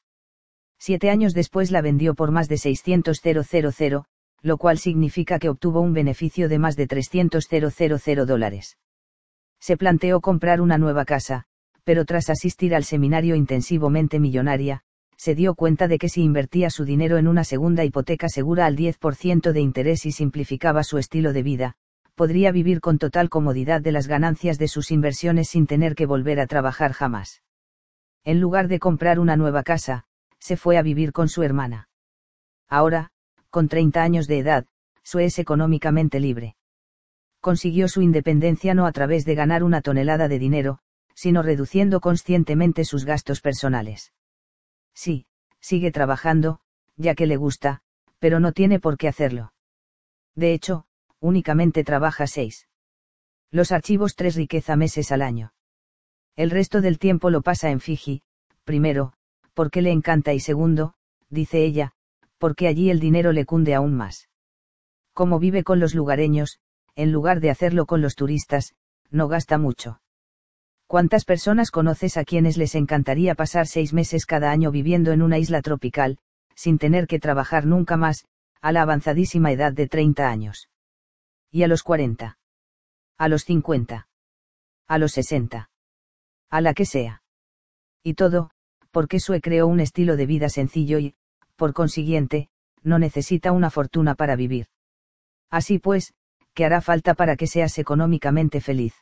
Siete 0.79 1.11
años 1.11 1.35
después 1.35 1.71
la 1.71 1.83
vendió 1.83 2.15
por 2.15 2.33
más 2.33 2.49
de 2.49 2.57
600.000, 2.57 4.05
lo 4.43 4.59
cual 4.59 4.79
significa 4.79 5.39
que 5.39 5.49
obtuvo 5.49 5.81
un 5.81 5.93
beneficio 5.93 6.49
de 6.49 6.59
más 6.59 6.77
de 6.77 6.89
300.000 6.89 8.25
dólares. 8.25 8.79
Se 9.61 9.77
planteó 9.77 10.21
comprar 10.21 10.61
una 10.61 10.79
nueva 10.79 11.05
casa, 11.05 11.45
pero 11.85 12.05
tras 12.05 12.31
asistir 12.31 12.75
al 12.75 12.85
seminario 12.85 13.35
intensivamente 13.37 14.19
millonaria, 14.21 14.83
se 15.17 15.35
dio 15.35 15.55
cuenta 15.55 15.89
de 15.89 15.99
que 15.99 16.09
si 16.09 16.23
invertía 16.23 16.69
su 16.71 16.85
dinero 16.85 17.17
en 17.17 17.27
una 17.27 17.45
segunda 17.45 17.85
hipoteca 17.85 18.29
segura 18.29 18.67
al 18.67 18.77
10% 18.77 19.53
de 19.53 19.61
interés 19.61 20.05
y 20.05 20.13
simplificaba 20.13 20.83
su 20.83 20.99
estilo 20.99 21.33
de 21.33 21.43
vida, 21.43 21.77
podría 22.15 22.51
vivir 22.51 22.81
con 22.81 22.99
total 22.99 23.29
comodidad 23.29 23.81
de 23.81 23.93
las 23.93 24.09
ganancias 24.09 24.59
de 24.59 24.69
sus 24.69 24.91
inversiones 24.91 25.49
sin 25.49 25.67
tener 25.67 25.95
que 25.95 26.07
volver 26.07 26.41
a 26.41 26.47
trabajar 26.47 26.93
jamás. 26.93 27.43
En 28.25 28.41
lugar 28.41 28.69
de 28.69 28.79
comprar 28.79 29.19
una 29.19 29.37
nueva 29.37 29.63
casa, 29.63 30.05
se 30.39 30.57
fue 30.57 30.79
a 30.79 30.83
vivir 30.83 31.13
con 31.13 31.29
su 31.29 31.43
hermana. 31.43 31.89
Ahora, 32.69 33.11
con 33.57 33.69
30 33.69 34.03
años 34.03 34.27
de 34.27 34.41
edad, 34.41 34.67
Sue 35.03 35.25
es 35.25 35.39
económicamente 35.39 36.21
libre. 36.21 36.57
Consiguió 37.41 37.89
su 37.89 38.03
independencia 38.03 38.75
no 38.75 38.85
a 38.85 38.93
través 38.93 39.25
de 39.25 39.35
ganar 39.35 39.65
una 39.65 39.81
tonelada 39.81 40.29
de 40.29 40.39
dinero, 40.39 40.81
sino 41.15 41.41
reduciendo 41.41 42.03
conscientemente 42.03 42.85
sus 42.85 43.07
gastos 43.07 43.41
personales. 43.41 44.13
Sí, 44.95 45.25
sigue 45.59 45.91
trabajando, 45.91 46.61
ya 46.97 47.15
que 47.15 47.25
le 47.25 47.39
gusta, 47.39 47.81
pero 48.19 48.41
no 48.41 48.53
tiene 48.53 48.79
por 48.79 48.99
qué 48.99 49.09
hacerlo. 49.09 49.55
De 50.35 50.53
hecho, 50.53 50.85
únicamente 51.19 51.83
trabaja 51.83 52.27
seis. 52.27 52.69
Los 53.51 53.73
archivos 53.73 54.17
tres 54.17 54.35
riqueza 54.35 54.77
meses 54.77 55.11
al 55.13 55.23
año. 55.23 55.55
El 56.35 56.51
resto 56.51 56.83
del 56.83 56.99
tiempo 56.99 57.31
lo 57.31 57.41
pasa 57.41 57.71
en 57.71 57.81
Fiji, 57.81 58.21
primero, 58.65 59.15
porque 59.55 59.81
le 59.81 59.93
encanta 59.93 60.35
y 60.35 60.41
segundo, 60.41 60.93
dice 61.31 61.65
ella, 61.65 61.95
porque 62.39 62.69
allí 62.69 62.91
el 62.91 63.01
dinero 63.01 63.33
le 63.33 63.45
cunde 63.45 63.75
aún 63.75 63.95
más. 63.95 64.29
Como 65.13 65.39
vive 65.39 65.65
con 65.65 65.81
los 65.81 65.95
lugareños, 65.95 66.59
en 66.95 67.13
lugar 67.13 67.41
de 67.41 67.51
hacerlo 67.51 67.87
con 67.87 68.01
los 68.01 68.15
turistas, 68.15 68.75
no 69.11 69.29
gasta 69.29 69.59
mucho. 69.59 70.01
¿Cuántas 70.87 71.25
personas 71.25 71.71
conoces 71.71 72.17
a 72.17 72.25
quienes 72.25 72.57
les 72.57 72.75
encantaría 72.75 73.35
pasar 73.35 73.67
seis 73.67 73.93
meses 73.93 74.25
cada 74.25 74.51
año 74.51 74.71
viviendo 74.71 75.13
en 75.13 75.23
una 75.23 75.39
isla 75.39 75.63
tropical, 75.63 76.19
sin 76.55 76.79
tener 76.79 77.07
que 77.07 77.19
trabajar 77.19 77.67
nunca 77.67 77.97
más, 77.97 78.25
a 78.61 78.73
la 78.73 78.83
avanzadísima 78.83 79.51
edad 79.53 79.73
de 79.73 79.89
30 79.89 80.29
años? 80.29 80.69
¿Y 81.51 81.65
a 81.65 81.69
los 81.69 81.83
40? 81.83 82.39
¿A 83.19 83.29
los 83.29 83.45
50? 83.45 84.09
¿A 84.87 84.99
los 84.99 85.13
60? 85.13 85.71
A 86.51 86.61
la 86.61 86.75
que 86.75 86.85
sea. 86.85 87.23
Y 88.03 88.15
todo, 88.15 88.51
porque 88.93 89.19
Sue 89.19 89.41
creó 89.41 89.67
un 89.67 89.81
estilo 89.81 90.17
de 90.17 90.27
vida 90.27 90.49
sencillo 90.49 90.99
y, 90.99 91.15
por 91.57 91.73
consiguiente, 91.73 92.49
no 92.83 92.99
necesita 92.99 93.53
una 93.53 93.71
fortuna 93.71 94.15
para 94.15 94.37
vivir. 94.37 94.67
Así 95.51 95.79
pues, 95.79 96.15
¿qué 96.55 96.65
hará 96.65 96.81
falta 96.81 97.15
para 97.15 97.37
que 97.37 97.47
seas 97.47 97.79
económicamente 97.79 98.61
feliz? 98.61 98.95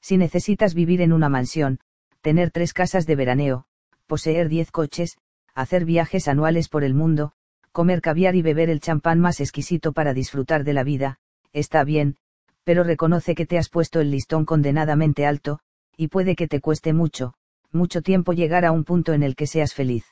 Si 0.00 0.16
necesitas 0.16 0.74
vivir 0.74 1.00
en 1.00 1.12
una 1.12 1.28
mansión, 1.28 1.80
tener 2.20 2.50
tres 2.50 2.72
casas 2.72 3.06
de 3.06 3.16
veraneo, 3.16 3.66
poseer 4.06 4.48
diez 4.48 4.70
coches, 4.70 5.18
hacer 5.54 5.84
viajes 5.84 6.28
anuales 6.28 6.68
por 6.68 6.84
el 6.84 6.94
mundo, 6.94 7.32
comer 7.72 8.00
caviar 8.00 8.34
y 8.34 8.42
beber 8.42 8.70
el 8.70 8.80
champán 8.80 9.20
más 9.20 9.40
exquisito 9.40 9.92
para 9.92 10.14
disfrutar 10.14 10.64
de 10.64 10.72
la 10.72 10.84
vida, 10.84 11.18
está 11.52 11.84
bien, 11.84 12.16
pero 12.64 12.84
reconoce 12.84 13.34
que 13.34 13.46
te 13.46 13.58
has 13.58 13.68
puesto 13.68 14.00
el 14.00 14.10
listón 14.10 14.44
condenadamente 14.44 15.26
alto, 15.26 15.60
y 15.96 16.08
puede 16.08 16.36
que 16.36 16.48
te 16.48 16.60
cueste 16.60 16.92
mucho, 16.92 17.34
mucho 17.72 18.02
tiempo 18.02 18.32
llegar 18.32 18.64
a 18.64 18.72
un 18.72 18.84
punto 18.84 19.12
en 19.12 19.22
el 19.22 19.36
que 19.36 19.46
seas 19.46 19.74
feliz. 19.74 20.04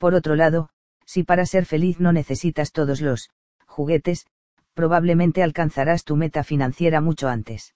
Por 0.00 0.14
otro 0.14 0.34
lado, 0.34 0.70
si 1.04 1.24
para 1.24 1.44
ser 1.44 1.66
feliz 1.66 2.00
no 2.00 2.10
necesitas 2.14 2.72
todos 2.72 3.02
los 3.02 3.28
juguetes, 3.66 4.26
probablemente 4.72 5.42
alcanzarás 5.42 6.04
tu 6.04 6.16
meta 6.16 6.42
financiera 6.42 7.02
mucho 7.02 7.28
antes. 7.28 7.74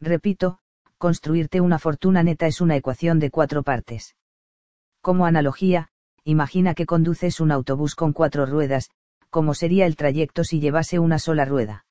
Repito, 0.00 0.58
construirte 0.96 1.60
una 1.60 1.78
fortuna 1.78 2.22
neta 2.22 2.46
es 2.46 2.62
una 2.62 2.76
ecuación 2.76 3.18
de 3.18 3.30
cuatro 3.30 3.62
partes. 3.62 4.16
Como 5.02 5.26
analogía, 5.26 5.88
imagina 6.24 6.72
que 6.74 6.86
conduces 6.86 7.40
un 7.40 7.52
autobús 7.52 7.94
con 7.94 8.14
cuatro 8.14 8.46
ruedas, 8.46 8.88
como 9.28 9.52
sería 9.52 9.84
el 9.84 9.96
trayecto 9.96 10.44
si 10.44 10.60
llevase 10.60 10.98
una 10.98 11.18
sola 11.18 11.44
rueda. 11.44 11.84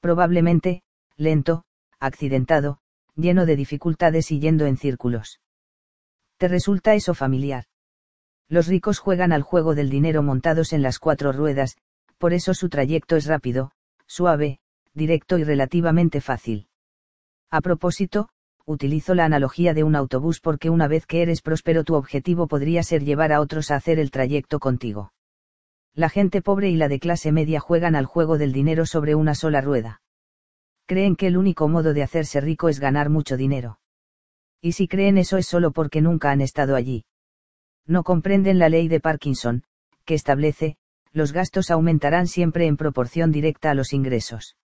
Probablemente, 0.00 0.82
lento, 1.16 1.64
accidentado, 2.00 2.80
lleno 3.14 3.46
de 3.46 3.54
dificultades 3.54 4.32
y 4.32 4.40
yendo 4.40 4.66
en 4.66 4.78
círculos. 4.78 5.40
¿Te 6.38 6.48
resulta 6.48 6.94
eso 6.94 7.14
familiar? 7.14 7.66
Los 8.48 8.66
ricos 8.66 8.98
juegan 8.98 9.32
al 9.32 9.42
juego 9.42 9.74
del 9.74 9.88
dinero 9.88 10.22
montados 10.22 10.72
en 10.72 10.82
las 10.82 10.98
cuatro 10.98 11.32
ruedas, 11.32 11.76
por 12.18 12.34
eso 12.34 12.52
su 12.52 12.68
trayecto 12.68 13.16
es 13.16 13.26
rápido, 13.26 13.72
suave, 14.06 14.58
directo 14.92 15.38
y 15.38 15.44
relativamente 15.44 16.20
fácil. 16.20 16.68
A 17.50 17.60
propósito, 17.62 18.28
utilizo 18.66 19.14
la 19.14 19.24
analogía 19.24 19.72
de 19.72 19.82
un 19.82 19.96
autobús 19.96 20.40
porque 20.40 20.68
una 20.70 20.88
vez 20.88 21.06
que 21.06 21.22
eres 21.22 21.40
próspero 21.40 21.84
tu 21.84 21.94
objetivo 21.94 22.46
podría 22.46 22.82
ser 22.82 23.02
llevar 23.02 23.32
a 23.32 23.40
otros 23.40 23.70
a 23.70 23.76
hacer 23.76 23.98
el 23.98 24.10
trayecto 24.10 24.58
contigo. 24.58 25.12
La 25.94 26.08
gente 26.08 26.42
pobre 26.42 26.68
y 26.68 26.76
la 26.76 26.88
de 26.88 26.98
clase 26.98 27.32
media 27.32 27.60
juegan 27.60 27.94
al 27.94 28.04
juego 28.04 28.36
del 28.36 28.52
dinero 28.52 28.84
sobre 28.84 29.14
una 29.14 29.34
sola 29.34 29.60
rueda. 29.60 30.02
Creen 30.86 31.16
que 31.16 31.28
el 31.28 31.36
único 31.38 31.68
modo 31.68 31.94
de 31.94 32.02
hacerse 32.02 32.40
rico 32.40 32.68
es 32.68 32.78
ganar 32.78 33.08
mucho 33.08 33.36
dinero. 33.36 33.78
Y 34.60 34.72
si 34.72 34.86
creen 34.86 35.18
eso 35.18 35.38
es 35.38 35.46
solo 35.46 35.70
porque 35.70 36.02
nunca 36.02 36.30
han 36.30 36.40
estado 36.40 36.74
allí 36.76 37.04
no 37.86 38.02
comprenden 38.02 38.58
la 38.58 38.68
ley 38.68 38.88
de 38.88 39.00
Parkinson, 39.00 39.64
que 40.04 40.14
establece, 40.14 40.76
los 41.12 41.32
gastos 41.32 41.70
aumentarán 41.70 42.26
siempre 42.26 42.66
en 42.66 42.76
proporción 42.76 43.30
directa 43.30 43.70
a 43.70 43.74
los 43.74 43.92
ingresos. 43.92 44.56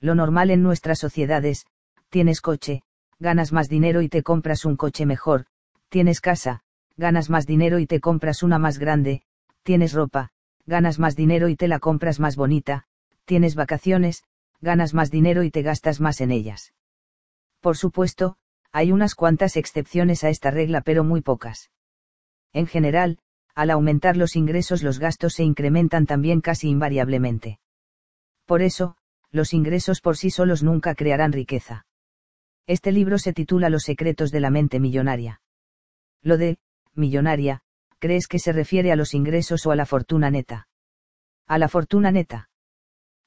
Lo 0.00 0.14
normal 0.14 0.50
en 0.50 0.62
nuestras 0.62 0.98
sociedades, 0.98 1.66
tienes 2.08 2.40
coche, 2.40 2.82
ganas 3.18 3.52
más 3.52 3.68
dinero 3.68 4.02
y 4.02 4.08
te 4.08 4.22
compras 4.22 4.64
un 4.64 4.76
coche 4.76 5.06
mejor, 5.06 5.46
tienes 5.88 6.20
casa, 6.20 6.62
ganas 6.96 7.30
más 7.30 7.46
dinero 7.46 7.78
y 7.78 7.86
te 7.86 8.00
compras 8.00 8.42
una 8.42 8.58
más 8.58 8.78
grande, 8.78 9.22
tienes 9.62 9.92
ropa, 9.92 10.30
ganas 10.66 10.98
más 10.98 11.16
dinero 11.16 11.48
y 11.48 11.56
te 11.56 11.68
la 11.68 11.78
compras 11.78 12.20
más 12.20 12.36
bonita, 12.36 12.84
tienes 13.24 13.54
vacaciones, 13.54 14.24
ganas 14.60 14.94
más 14.94 15.10
dinero 15.10 15.42
y 15.42 15.50
te 15.50 15.62
gastas 15.62 16.00
más 16.00 16.20
en 16.20 16.30
ellas. 16.30 16.72
Por 17.60 17.76
supuesto, 17.76 18.36
hay 18.72 18.92
unas 18.92 19.14
cuantas 19.14 19.56
excepciones 19.56 20.24
a 20.24 20.28
esta 20.28 20.50
regla 20.50 20.80
pero 20.80 21.04
muy 21.04 21.20
pocas. 21.20 21.70
En 22.56 22.66
general, 22.66 23.18
al 23.54 23.68
aumentar 23.68 24.16
los 24.16 24.34
ingresos 24.34 24.82
los 24.82 24.98
gastos 24.98 25.34
se 25.34 25.44
incrementan 25.44 26.06
también 26.06 26.40
casi 26.40 26.70
invariablemente. 26.70 27.58
Por 28.46 28.62
eso, 28.62 28.96
los 29.30 29.52
ingresos 29.52 30.00
por 30.00 30.16
sí 30.16 30.30
solos 30.30 30.62
nunca 30.62 30.94
crearán 30.94 31.32
riqueza. 31.32 31.84
Este 32.66 32.92
libro 32.92 33.18
se 33.18 33.34
titula 33.34 33.68
Los 33.68 33.82
secretos 33.82 34.30
de 34.30 34.40
la 34.40 34.48
mente 34.48 34.80
millonaria. 34.80 35.42
Lo 36.22 36.38
de, 36.38 36.56
millonaria, 36.94 37.60
¿crees 37.98 38.26
que 38.26 38.38
se 38.38 38.52
refiere 38.52 38.90
a 38.90 38.96
los 38.96 39.12
ingresos 39.12 39.66
o 39.66 39.70
a 39.70 39.76
la 39.76 39.84
fortuna 39.84 40.30
neta? 40.30 40.66
A 41.46 41.58
la 41.58 41.68
fortuna 41.68 42.10
neta. 42.10 42.48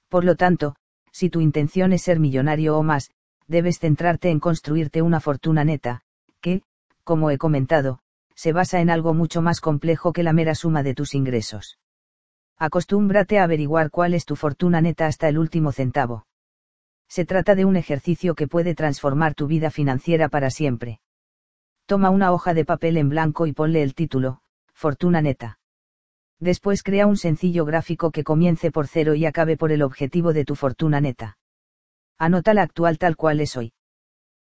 Por 0.08 0.25
lo 0.25 0.38
tanto, 0.38 0.75
si 1.11 1.30
tu 1.30 1.40
intención 1.40 1.93
es 1.93 2.01
ser 2.01 2.19
millonario 2.19 2.75
o 2.75 2.82
más, 2.82 3.11
debes 3.45 3.77
centrarte 3.77 4.32
en 4.32 4.40
construirte 4.40 5.03
una 5.03 5.19
fortuna 5.19 5.64
neta, 5.64 6.01
que, 6.41 6.64
como 7.03 7.30
he 7.30 7.38
comentado, 7.38 8.01
se 8.40 8.53
basa 8.53 8.80
en 8.80 8.90
algo 8.90 9.14
mucho 9.14 9.42
más 9.42 9.59
complejo 9.59 10.14
que 10.14 10.24
la 10.24 10.32
mera 10.32 10.56
suma 10.56 10.82
de 10.82 10.93
tus 10.93 11.14
ingresos. 11.14 11.77
Acostúmbrate 12.58 13.38
a 13.38 13.43
averiguar 13.43 13.92
cuál 13.92 14.14
es 14.14 14.24
tu 14.24 14.38
fortuna 14.38 14.80
neta 14.80 15.08
hasta 15.08 15.27
el 15.27 15.38
último 15.38 15.74
centavo. 15.74 16.26
Se 17.09 17.26
trata 17.26 17.53
de 17.53 17.66
un 17.66 17.76
ejercicio 17.76 18.35
que 18.35 18.48
puede 18.48 18.76
transformar 18.76 19.35
tu 19.35 19.48
vida 19.48 19.72
financiera 19.72 20.30
para 20.30 20.51
siempre. 20.51 21.01
Toma 21.85 22.11
una 22.11 22.32
hoja 22.32 22.53
de 22.53 22.64
papel 22.64 22.95
en 22.95 23.09
blanco 23.09 23.45
y 23.45 23.51
ponle 23.51 23.84
el 23.84 23.93
título, 23.93 24.40
Fortuna 24.74 25.22
neta. 25.22 25.59
Después 26.40 26.82
crea 26.82 27.08
un 27.08 27.18
sencillo 27.18 27.66
gráfico 27.66 28.09
que 28.09 28.24
comience 28.24 28.72
por 28.72 28.88
cero 28.88 29.16
y 29.16 29.26
acabe 29.26 29.58
por 29.58 29.74
el 29.74 29.82
objetivo 29.82 30.32
de 30.32 30.45
tu 30.45 30.56
fortuna 30.56 31.01
neta. 31.01 31.38
Anota 32.18 32.53
la 32.53 32.61
actual 32.61 33.00
tal 33.00 33.18
cual 33.18 33.42
es 33.42 33.58
hoy. 33.58 33.74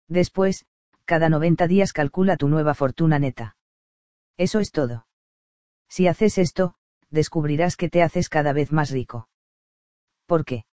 Después, 0.09 0.67
cada 1.05 1.29
90 1.29 1.69
días 1.69 1.93
calcula 1.93 2.37
tu 2.37 2.49
nueva 2.49 2.75
fortuna 2.75 3.21
neta. 3.21 3.55
Eso 4.37 4.61
es 4.61 4.71
todo. 4.73 5.07
Si 5.89 6.09
haces 6.09 6.39
esto, 6.39 6.75
descubrirás 7.11 7.77
que 7.77 7.89
te 7.89 8.03
haces 8.03 8.29
cada 8.29 8.53
vez 8.53 8.73
más 8.73 8.91
rico. 8.91 9.29
¿Por 10.27 10.45
qué? 10.45 10.65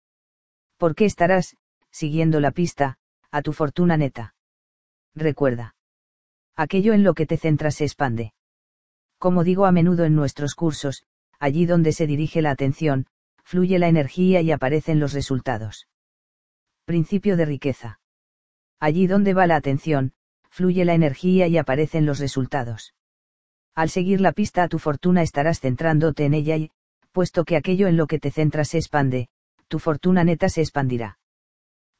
Porque 0.79 1.05
estarás, 1.05 1.57
siguiendo 1.91 2.41
la 2.41 2.53
pista, 2.53 2.99
a 3.31 3.43
tu 3.43 3.53
fortuna 3.53 3.97
neta. 3.97 4.35
Recuerda. 5.15 5.75
Aquello 6.57 6.95
en 6.95 7.03
lo 7.03 7.15
que 7.15 7.27
te 7.27 7.37
centras 7.37 7.77
se 7.77 7.85
expande. 7.85 8.33
Como 9.19 9.45
digo 9.45 9.67
a 9.67 9.73
menudo 9.73 10.05
en 10.05 10.15
nuestros 10.15 10.55
cursos, 10.55 11.05
allí 11.39 11.67
donde 11.67 11.93
se 11.93 12.07
dirige 12.07 12.43
la 12.43 12.51
atención, 12.51 13.07
fluye 13.45 13.79
la 13.79 13.89
energía 13.89 14.41
y 14.41 14.53
aparecen 14.53 15.01
los 15.01 15.13
resultados. 15.13 15.89
Principio 16.85 17.37
de 17.37 17.45
riqueza. 17.45 18.01
Allí 18.79 19.07
donde 19.07 19.35
va 19.35 19.47
la 19.47 19.57
atención, 19.57 20.15
fluye 20.49 20.85
la 20.85 20.95
energía 20.95 21.47
y 21.47 21.59
aparecen 21.59 22.07
los 22.07 22.19
resultados. 22.19 22.95
Al 23.81 23.89
seguir 23.89 24.21
la 24.21 24.33
pista 24.33 24.63
a 24.63 24.69
tu 24.69 24.79
fortuna 24.79 25.23
estarás 25.23 25.59
centrándote 25.59 26.27
en 26.27 26.35
ella 26.35 26.55
y, 26.59 26.71
puesto 27.13 27.47
que 27.47 27.57
aquello 27.57 27.89
en 27.89 27.97
lo 27.97 28.07
que 28.09 28.19
te 28.19 28.31
centras 28.31 28.69
se 28.69 28.77
expande, 28.77 29.29
tu 29.69 29.79
fortuna 29.79 30.23
neta 30.23 30.51
se 30.51 30.61
expandirá. 30.61 31.19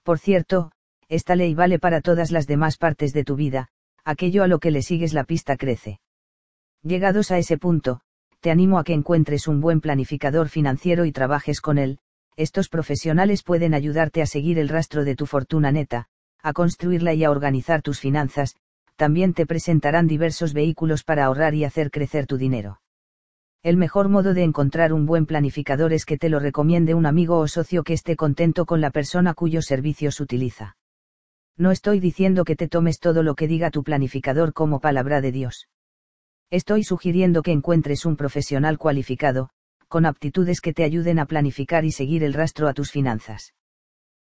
Por 0.03 0.19
cierto, 0.19 0.73
esta 1.09 1.37
ley 1.37 1.55
vale 1.55 1.79
para 1.79 2.03
todas 2.03 2.33
las 2.33 2.47
demás 2.47 2.77
partes 2.77 3.15
de 3.15 3.25
tu 3.25 3.35
vida, 3.35 3.69
aquello 4.05 4.43
a 4.43 4.47
lo 4.47 4.59
que 4.59 4.71
le 4.71 4.83
sigues 4.83 5.15
la 5.15 5.25
pista 5.25 5.57
crece. 5.57 6.01
Llegados 6.83 7.31
a 7.31 7.39
ese 7.39 7.57
punto, 7.57 8.03
te 8.41 8.51
animo 8.51 8.79
a 8.79 8.85
que 8.85 8.93
encuentres 8.93 9.49
un 9.49 9.63
buen 9.63 9.81
planificador 9.81 10.51
financiero 10.51 11.07
y 11.07 11.13
trabajes 11.13 11.63
con 11.63 11.79
él, 11.79 11.99
estos 12.37 12.69
profesionales 12.69 13.43
pueden 13.43 13.73
ayudarte 13.73 14.21
a 14.21 14.27
seguir 14.27 14.59
el 14.59 14.69
rastro 14.69 15.03
de 15.07 15.17
tu 15.17 15.25
fortuna 15.25 15.73
neta, 15.73 16.09
a 16.43 16.53
construirla 16.53 17.15
y 17.15 17.25
a 17.25 17.31
organizar 17.31 17.81
tus 17.81 18.01
finanzas, 18.01 18.55
también 19.01 19.33
te 19.33 19.47
presentarán 19.47 20.07
diversos 20.07 20.53
vehículos 20.53 21.05
para 21.05 21.25
ahorrar 21.25 21.55
y 21.55 21.65
hacer 21.65 21.91
crecer 21.91 22.27
tu 22.27 22.37
dinero. 22.37 22.83
El 23.63 23.79
mejor 23.79 24.11
modo 24.11 24.35
de 24.35 24.43
encontrar 24.43 24.93
un 24.93 25.07
buen 25.07 25.25
planificador 25.25 25.95
es 25.95 26.05
que 26.05 26.19
te 26.19 26.29
lo 26.29 26.39
recomiende 26.39 26.93
un 26.93 27.07
amigo 27.07 27.39
o 27.39 27.49
socio 27.49 27.83
que 27.83 27.95
esté 27.95 28.15
contento 28.15 28.67
con 28.67 28.83
la 28.83 28.91
persona 28.91 29.33
cuyos 29.33 29.65
servicios 29.65 30.21
utiliza. 30.21 30.77
No 31.57 31.71
estoy 31.71 31.99
diciendo 31.99 32.45
que 32.45 32.57
te 32.57 32.69
tomes 32.69 32.99
todo 33.01 33.23
lo 33.23 33.37
que 33.37 33.49
diga 33.49 33.71
tu 33.71 33.85
planificador 33.85 34.53
como 34.53 34.81
palabra 34.81 35.23
de 35.23 35.33
Dios. 35.33 35.71
Estoy 36.51 36.85
sugiriendo 36.85 37.41
que 37.41 37.53
encuentres 37.53 38.05
un 38.05 38.17
profesional 38.17 38.77
cualificado, 38.77 39.49
con 39.89 40.05
aptitudes 40.05 40.61
que 40.61 40.75
te 40.75 40.85
ayuden 40.85 41.19
a 41.19 41.25
planificar 41.25 41.87
y 41.87 41.93
seguir 41.93 42.23
el 42.23 42.35
rastro 42.35 42.69
a 42.69 42.75
tus 42.75 42.91
finanzas. 42.91 43.55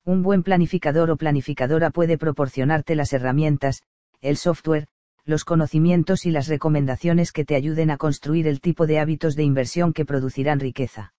Un 0.05 0.23
buen 0.23 0.43
planificador 0.43 1.11
o 1.11 1.17
planificadora 1.17 1.89
puede 1.89 2.19
proporcionarte 2.19 2.95
las 2.97 3.15
herramientas, 3.15 3.83
el 4.21 4.37
software, 4.37 4.89
los 5.25 5.45
conocimientos 5.45 6.27
y 6.27 6.31
las 6.31 6.49
recomendaciones 6.49 7.33
que 7.33 7.45
te 7.45 7.55
ayuden 7.55 7.91
a 7.91 7.99
construir 7.99 8.47
el 8.47 8.61
tipo 8.61 8.87
de 8.87 8.99
hábitos 8.99 9.37
de 9.37 9.43
inversión 9.43 9.93
que 9.93 10.05
producirán 10.05 10.59
riqueza. 10.59 11.13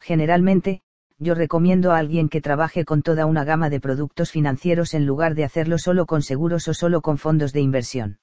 Generalmente, 0.00 0.82
yo 1.18 1.34
recomiendo 1.34 1.92
a 1.92 1.98
alguien 1.98 2.28
que 2.28 2.40
trabaje 2.40 2.84
con 2.84 3.02
toda 3.02 3.26
una 3.26 3.44
gama 3.44 3.70
de 3.70 3.80
productos 3.80 4.30
financieros 4.30 4.94
en 4.94 5.06
lugar 5.06 5.34
de 5.34 5.44
hacerlo 5.44 5.78
solo 5.78 6.06
con 6.06 6.22
seguros 6.22 6.68
o 6.68 6.74
solo 6.74 7.00
con 7.02 7.18
fondos 7.18 7.52
de 7.52 7.60
inversión. 7.60 8.18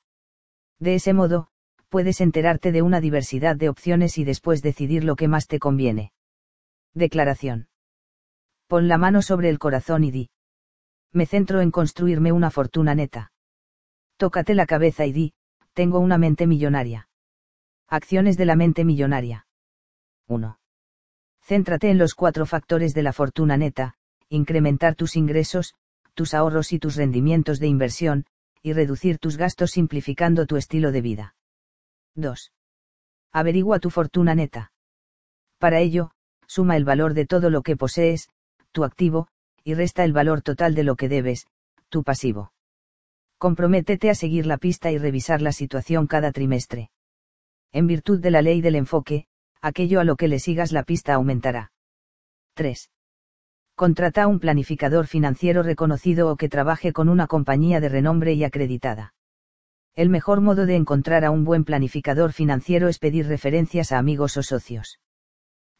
De 0.79 0.95
ese 0.95 1.13
modo, 1.13 1.47
puedes 1.89 2.21
enterarte 2.21 2.71
de 2.71 2.81
una 2.81 3.01
diversidad 3.01 3.55
de 3.55 3.69
opciones 3.69 4.17
y 4.17 4.23
después 4.23 4.61
decidir 4.61 5.03
lo 5.03 5.15
que 5.15 5.27
más 5.27 5.47
te 5.47 5.59
conviene. 5.59 6.13
Declaración. 6.93 7.67
Pon 8.67 8.87
la 8.87 8.97
mano 8.97 9.21
sobre 9.21 9.49
el 9.49 9.59
corazón 9.59 10.03
y 10.03 10.11
di. 10.11 10.29
Me 11.11 11.25
centro 11.25 11.59
en 11.59 11.71
construirme 11.71 12.31
una 12.31 12.49
fortuna 12.49 12.95
neta. 12.95 13.31
Tócate 14.21 14.53
la 14.53 14.67
cabeza 14.67 15.07
y 15.07 15.13
di, 15.13 15.33
tengo 15.73 15.97
una 15.97 16.19
mente 16.19 16.45
millonaria. 16.45 17.09
Acciones 17.87 18.37
de 18.37 18.45
la 18.45 18.55
mente 18.55 18.85
millonaria. 18.85 19.47
1. 20.27 20.59
Céntrate 21.41 21.89
en 21.89 21.97
los 21.97 22.13
cuatro 22.13 22.45
factores 22.45 22.93
de 22.93 23.01
la 23.01 23.13
fortuna 23.13 23.57
neta, 23.57 23.95
incrementar 24.29 24.93
tus 24.93 25.15
ingresos, 25.15 25.73
tus 26.13 26.35
ahorros 26.35 26.71
y 26.71 26.77
tus 26.77 26.97
rendimientos 26.97 27.59
de 27.59 27.65
inversión, 27.65 28.27
y 28.61 28.73
reducir 28.73 29.17
tus 29.17 29.37
gastos 29.37 29.71
simplificando 29.71 30.45
tu 30.45 30.55
estilo 30.55 30.91
de 30.91 31.01
vida. 31.01 31.35
2. 32.13 32.51
Averigua 33.31 33.79
tu 33.79 33.89
fortuna 33.89 34.35
neta. 34.35 34.71
Para 35.57 35.79
ello, 35.79 36.11
suma 36.45 36.77
el 36.77 36.85
valor 36.85 37.15
de 37.15 37.25
todo 37.25 37.49
lo 37.49 37.63
que 37.63 37.75
posees, 37.75 38.29
tu 38.71 38.83
activo, 38.83 39.29
y 39.63 39.73
resta 39.73 40.03
el 40.03 40.13
valor 40.13 40.43
total 40.43 40.75
de 40.75 40.83
lo 40.83 40.95
que 40.95 41.09
debes, 41.09 41.47
tu 41.89 42.03
pasivo. 42.03 42.51
Comprométete 43.41 44.11
a 44.11 44.13
seguir 44.13 44.45
la 44.45 44.59
pista 44.59 44.91
y 44.91 44.99
revisar 44.99 45.41
la 45.41 45.51
situación 45.51 46.05
cada 46.05 46.31
trimestre. 46.31 46.91
En 47.71 47.87
virtud 47.87 48.19
de 48.19 48.29
la 48.29 48.43
ley 48.43 48.61
del 48.61 48.75
enfoque, 48.75 49.25
aquello 49.63 49.99
a 49.99 50.03
lo 50.03 50.15
que 50.15 50.27
le 50.27 50.37
sigas 50.37 50.71
la 50.71 50.83
pista 50.83 51.15
aumentará. 51.15 51.71
3. 52.53 52.91
Contrata 53.73 54.27
un 54.27 54.39
planificador 54.39 55.07
financiero 55.07 55.63
reconocido 55.63 56.29
o 56.29 56.35
que 56.35 56.49
trabaje 56.49 56.93
con 56.93 57.09
una 57.09 57.25
compañía 57.25 57.79
de 57.79 57.89
renombre 57.89 58.33
y 58.33 58.43
acreditada. 58.43 59.15
El 59.95 60.09
mejor 60.09 60.41
modo 60.41 60.67
de 60.67 60.75
encontrar 60.75 61.25
a 61.25 61.31
un 61.31 61.43
buen 61.43 61.63
planificador 61.63 62.33
financiero 62.33 62.89
es 62.89 62.99
pedir 62.99 63.25
referencias 63.25 63.91
a 63.91 63.97
amigos 63.97 64.37
o 64.37 64.43
socios. 64.43 64.99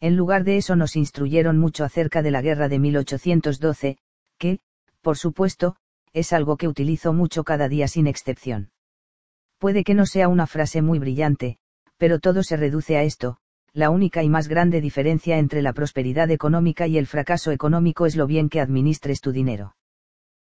En 0.00 0.16
lugar 0.16 0.44
de 0.44 0.56
eso 0.56 0.76
nos 0.76 0.96
instruyeron 0.96 1.58
mucho 1.58 1.84
acerca 1.84 2.22
de 2.22 2.30
la 2.30 2.40
guerra 2.40 2.68
de 2.68 2.78
1812, 2.78 3.98
que, 4.38 4.60
por 5.02 5.18
supuesto, 5.18 5.76
es 6.12 6.32
algo 6.32 6.56
que 6.56 6.68
utilizo 6.68 7.12
mucho 7.12 7.44
cada 7.44 7.68
día 7.68 7.86
sin 7.86 8.06
excepción. 8.06 8.70
Puede 9.60 9.84
que 9.84 9.92
no 9.92 10.06
sea 10.06 10.28
una 10.28 10.46
frase 10.46 10.80
muy 10.80 10.98
brillante, 10.98 11.58
pero 11.98 12.18
todo 12.18 12.42
se 12.42 12.56
reduce 12.56 12.96
a 12.96 13.02
esto, 13.02 13.36
la 13.74 13.90
única 13.90 14.22
y 14.22 14.30
más 14.30 14.48
grande 14.48 14.80
diferencia 14.80 15.36
entre 15.36 15.60
la 15.60 15.74
prosperidad 15.74 16.30
económica 16.30 16.86
y 16.86 16.96
el 16.96 17.06
fracaso 17.06 17.50
económico 17.52 18.06
es 18.06 18.16
lo 18.16 18.26
bien 18.26 18.48
que 18.48 18.62
administres 18.62 19.20
tu 19.20 19.32
dinero. 19.32 19.76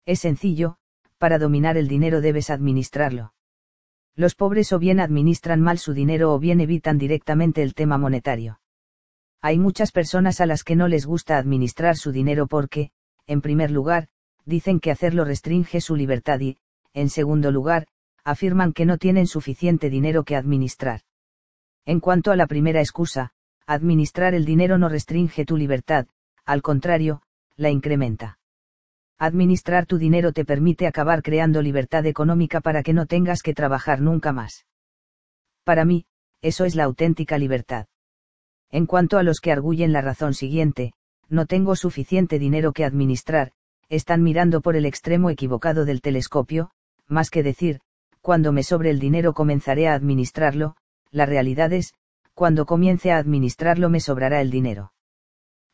Es 0.05 0.21
sencillo, 0.21 0.77
para 1.17 1.39
dominar 1.39 1.79
el 1.79 1.89
dinero 1.89 2.21
debes 2.21 2.51
administrarlo. 2.51 3.33
Los 4.15 4.35
pobres 4.35 4.75
o 4.75 4.79
bien 4.79 5.01
administran 5.01 5.63
mal 5.63 5.79
su 5.79 5.95
dinero 5.95 6.35
o 6.35 6.39
bien 6.39 6.61
evitan 6.61 6.99
directamente 6.99 7.63
el 7.63 7.73
tema 7.73 7.97
monetario. 7.97 8.61
Hay 9.41 9.59
muchas 9.59 9.91
personas 9.91 10.43
a 10.43 10.47
las 10.47 10.65
que 10.65 10.77
no 10.77 10.87
les 10.87 11.07
gusta 11.07 11.39
administrar 11.39 11.97
su 11.97 12.13
dinero 12.13 12.47
porque, 12.47 12.91
en 13.27 13.41
primer 13.41 13.71
lugar, 13.71 14.09
dicen 14.45 14.81
que 14.81 14.91
hacerlo 14.91 15.25
restringe 15.25 15.81
su 15.81 15.97
libertad 15.97 16.41
y, 16.41 16.59
en 16.93 17.09
segundo 17.09 17.51
lugar, 17.51 17.87
afirman 18.29 18.75
que 18.75 18.85
no 18.85 18.99
tienen 18.99 19.27
suficiente 19.27 19.89
dinero 19.89 20.23
que 20.23 20.37
administrar. 20.37 21.01
En 21.87 21.99
cuanto 21.99 22.31
a 22.31 22.37
la 22.37 22.47
primera 22.47 22.81
excusa, 22.81 23.33
administrar 23.67 24.35
el 24.35 24.45
dinero 24.45 24.77
no 24.77 24.91
restringe 24.91 25.47
tu 25.47 25.57
libertad, 25.57 26.07
al 26.45 26.61
contrario, 26.61 27.23
la 27.57 27.71
incrementa. 27.71 28.39
Administrar 29.19 29.87
tu 29.87 29.97
dinero 29.97 30.33
te 30.33 30.45
permite 30.45 30.87
acabar 30.87 31.23
creando 31.23 31.63
libertad 31.63 32.05
económica 32.05 32.61
para 32.61 32.83
que 32.83 32.93
no 32.93 33.07
tengas 33.07 33.41
que 33.41 33.55
trabajar 33.55 34.03
nunca 34.03 34.33
más. 34.33 34.67
Para 35.65 35.87
mí, 35.87 36.05
eso 36.43 36.67
es 36.67 36.75
la 36.75 36.85
auténtica 36.85 37.39
libertad. 37.39 37.87
En 38.71 38.85
cuanto 38.85 39.17
a 39.17 39.23
los 39.23 39.41
que 39.41 39.53
arguyen 39.53 39.95
la 39.95 40.03
razón 40.03 40.35
siguiente, 40.35 40.93
no 41.31 41.47
tengo 41.47 41.77
suficiente 41.77 42.39
dinero 42.39 42.73
que 42.75 42.85
administrar, 42.85 43.53
están 43.89 44.23
mirando 44.23 44.61
por 44.61 44.77
el 44.77 44.85
extremo 44.85 45.31
equivocado 45.31 45.87
del 45.87 46.03
telescopio, 46.03 46.71
más 47.07 47.31
que 47.31 47.43
decir, 47.43 47.81
cuando 48.21 48.53
me 48.53 48.63
sobre 48.63 48.91
el 48.91 48.99
dinero 48.99 49.35
comenzaré 49.35 49.89
a 49.89 49.95
administrarlo, 49.95 50.77
la 51.11 51.27
realidad 51.27 51.73
es, 51.73 51.95
cuando 52.35 52.67
comience 52.67 53.11
a 53.11 53.19
administrarlo 53.19 53.89
me 53.89 54.01
sobrará 54.01 54.41
el 54.41 54.51
dinero. 54.51 54.93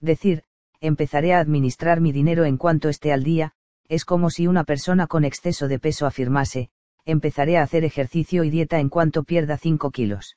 Decir, 0.00 0.44
empezaré 0.80 1.34
a 1.34 1.40
administrar 1.40 2.00
mi 2.00 2.12
dinero 2.12 2.44
en 2.44 2.56
cuanto 2.56 2.88
esté 2.88 3.12
al 3.12 3.24
día, 3.24 3.52
es 3.88 4.04
como 4.04 4.30
si 4.30 4.46
una 4.46 4.64
persona 4.64 5.06
con 5.06 5.24
exceso 5.24 5.68
de 5.68 5.78
peso 5.78 6.06
afirmase, 6.06 6.70
empezaré 7.04 7.58
a 7.58 7.62
hacer 7.62 7.84
ejercicio 7.84 8.44
y 8.44 8.50
dieta 8.50 8.80
en 8.80 8.88
cuanto 8.88 9.24
pierda 9.24 9.58
5 9.58 9.90
kilos. 9.90 10.36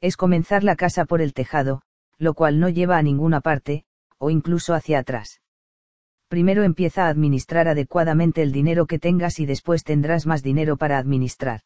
Es 0.00 0.16
comenzar 0.16 0.64
la 0.64 0.76
casa 0.76 1.04
por 1.04 1.20
el 1.20 1.32
tejado, 1.32 1.82
lo 2.18 2.34
cual 2.34 2.58
no 2.60 2.68
lleva 2.68 2.98
a 2.98 3.02
ninguna 3.02 3.40
parte, 3.40 3.84
o 4.18 4.30
incluso 4.30 4.74
hacia 4.74 4.98
atrás. 4.98 5.40
Primero 6.28 6.64
empieza 6.64 7.06
a 7.06 7.08
administrar 7.08 7.68
adecuadamente 7.68 8.42
el 8.42 8.50
dinero 8.50 8.86
que 8.86 8.98
tengas 8.98 9.38
y 9.38 9.46
después 9.46 9.84
tendrás 9.84 10.26
más 10.26 10.42
dinero 10.42 10.76
para 10.76 10.98
administrar. 10.98 11.60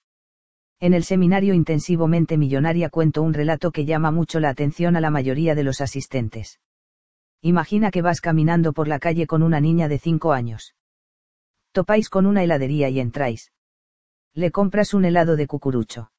En 0.80 0.94
el 0.94 1.04
seminario 1.04 1.54
intensivamente 1.54 2.36
millonaria 2.36 2.90
cuento 2.90 3.22
un 3.22 3.34
relato 3.34 3.70
que 3.70 3.84
llama 3.84 4.10
mucho 4.10 4.40
la 4.40 4.50
atención 4.50 4.96
a 4.96 5.00
la 5.00 5.10
mayoría 5.10 5.54
de 5.54 5.64
los 5.64 5.80
asistentes. 5.80 6.60
Imagina 7.42 7.90
que 7.90 8.02
vas 8.02 8.20
caminando 8.20 8.72
por 8.74 8.86
la 8.86 8.98
calle 8.98 9.26
con 9.26 9.42
una 9.42 9.60
niña 9.60 9.88
de 9.88 9.98
5 9.98 10.32
años. 10.32 10.74
Topáis 11.72 12.10
con 12.10 12.26
una 12.26 12.42
heladería 12.42 12.88
y 12.90 13.00
entráis. 13.00 13.52
Le 14.34 14.50
compras 14.50 14.92
un 14.92 15.04
helado 15.04 15.36
de 15.36 15.46
cucurucho. 15.46 16.12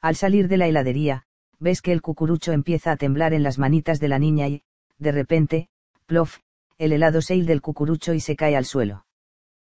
Al 0.00 0.16
salir 0.16 0.48
de 0.48 0.56
la 0.56 0.68
heladería, 0.68 1.24
ves 1.58 1.82
que 1.82 1.92
el 1.92 2.00
cucurucho 2.00 2.52
empieza 2.52 2.92
a 2.92 2.96
temblar 2.96 3.34
en 3.34 3.42
las 3.42 3.58
manitas 3.58 4.00
de 4.00 4.08
la 4.08 4.18
niña 4.18 4.48
y, 4.48 4.62
de 4.98 5.12
repente, 5.12 5.68
plof, 6.06 6.38
el 6.78 6.92
helado 6.92 7.20
se 7.20 7.42
del 7.42 7.60
cucurucho 7.60 8.14
y 8.14 8.20
se 8.20 8.36
cae 8.36 8.56
al 8.56 8.64
suelo. 8.64 9.04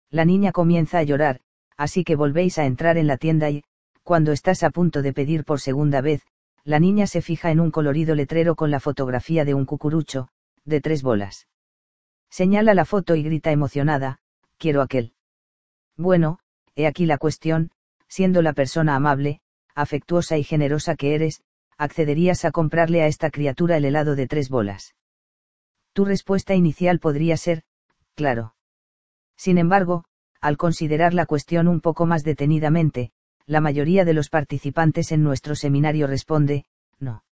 La 0.09 0.23
niña 0.23 0.51
comienza 0.51 0.99
a 0.99 1.03
llorar, 1.03 1.41
así 1.77 2.03
que 2.03 2.15
volvéis 2.15 2.59
a 2.59 2.65
entrar 2.65 2.97
en 2.97 3.07
la 3.07 3.17
tienda 3.17 3.49
y, 3.49 3.63
cuando 4.03 4.31
estás 4.31 4.61
a 4.63 4.69
punto 4.69 5.01
de 5.01 5.13
pedir 5.13 5.43
por 5.43 5.59
segunda 5.59 6.01
vez, 6.01 6.21
la 6.63 6.79
niña 6.79 7.07
se 7.07 7.21
fija 7.21 7.49
en 7.49 7.59
un 7.59 7.71
colorido 7.71 8.13
letrero 8.13 8.55
con 8.55 8.69
la 8.69 8.79
fotografía 8.79 9.45
de 9.45 9.55
un 9.55 9.65
cucurucho, 9.65 10.27
de 10.63 10.79
tres 10.79 11.01
bolas. 11.01 11.47
Señala 12.29 12.73
la 12.73 12.85
foto 12.85 13.15
y 13.15 13.23
grita 13.23 13.51
emocionada, 13.51 14.19
quiero 14.57 14.81
aquel. 14.81 15.13
Bueno, 15.97 16.39
he 16.75 16.85
aquí 16.85 17.05
la 17.05 17.17
cuestión, 17.17 17.71
siendo 18.07 18.41
la 18.41 18.53
persona 18.53 18.95
amable, 18.95 19.41
afectuosa 19.73 20.37
y 20.37 20.43
generosa 20.43 20.95
que 20.95 21.15
eres, 21.15 21.41
accederías 21.77 22.45
a 22.45 22.51
comprarle 22.51 23.01
a 23.01 23.07
esta 23.07 23.31
criatura 23.31 23.77
el 23.77 23.85
helado 23.85 24.15
de 24.15 24.27
tres 24.27 24.49
bolas. 24.49 24.93
Tu 25.93 26.05
respuesta 26.05 26.55
inicial 26.55 26.99
podría 26.99 27.37
ser, 27.37 27.63
claro. 28.15 28.55
Sin 29.35 29.57
embargo, 29.57 30.05
al 30.39 30.57
considerar 30.57 31.13
la 31.13 31.25
cuestión 31.25 31.67
un 31.67 31.81
poco 31.81 32.05
más 32.05 32.23
detenidamente, 32.23 33.11
la 33.45 33.61
mayoría 33.61 34.05
de 34.05 34.13
los 34.13 34.29
participantes 34.29 35.11
en 35.11 35.23
nuestro 35.23 35.55
seminario 35.55 36.07
responde, 36.07 36.65
no. 36.99 37.23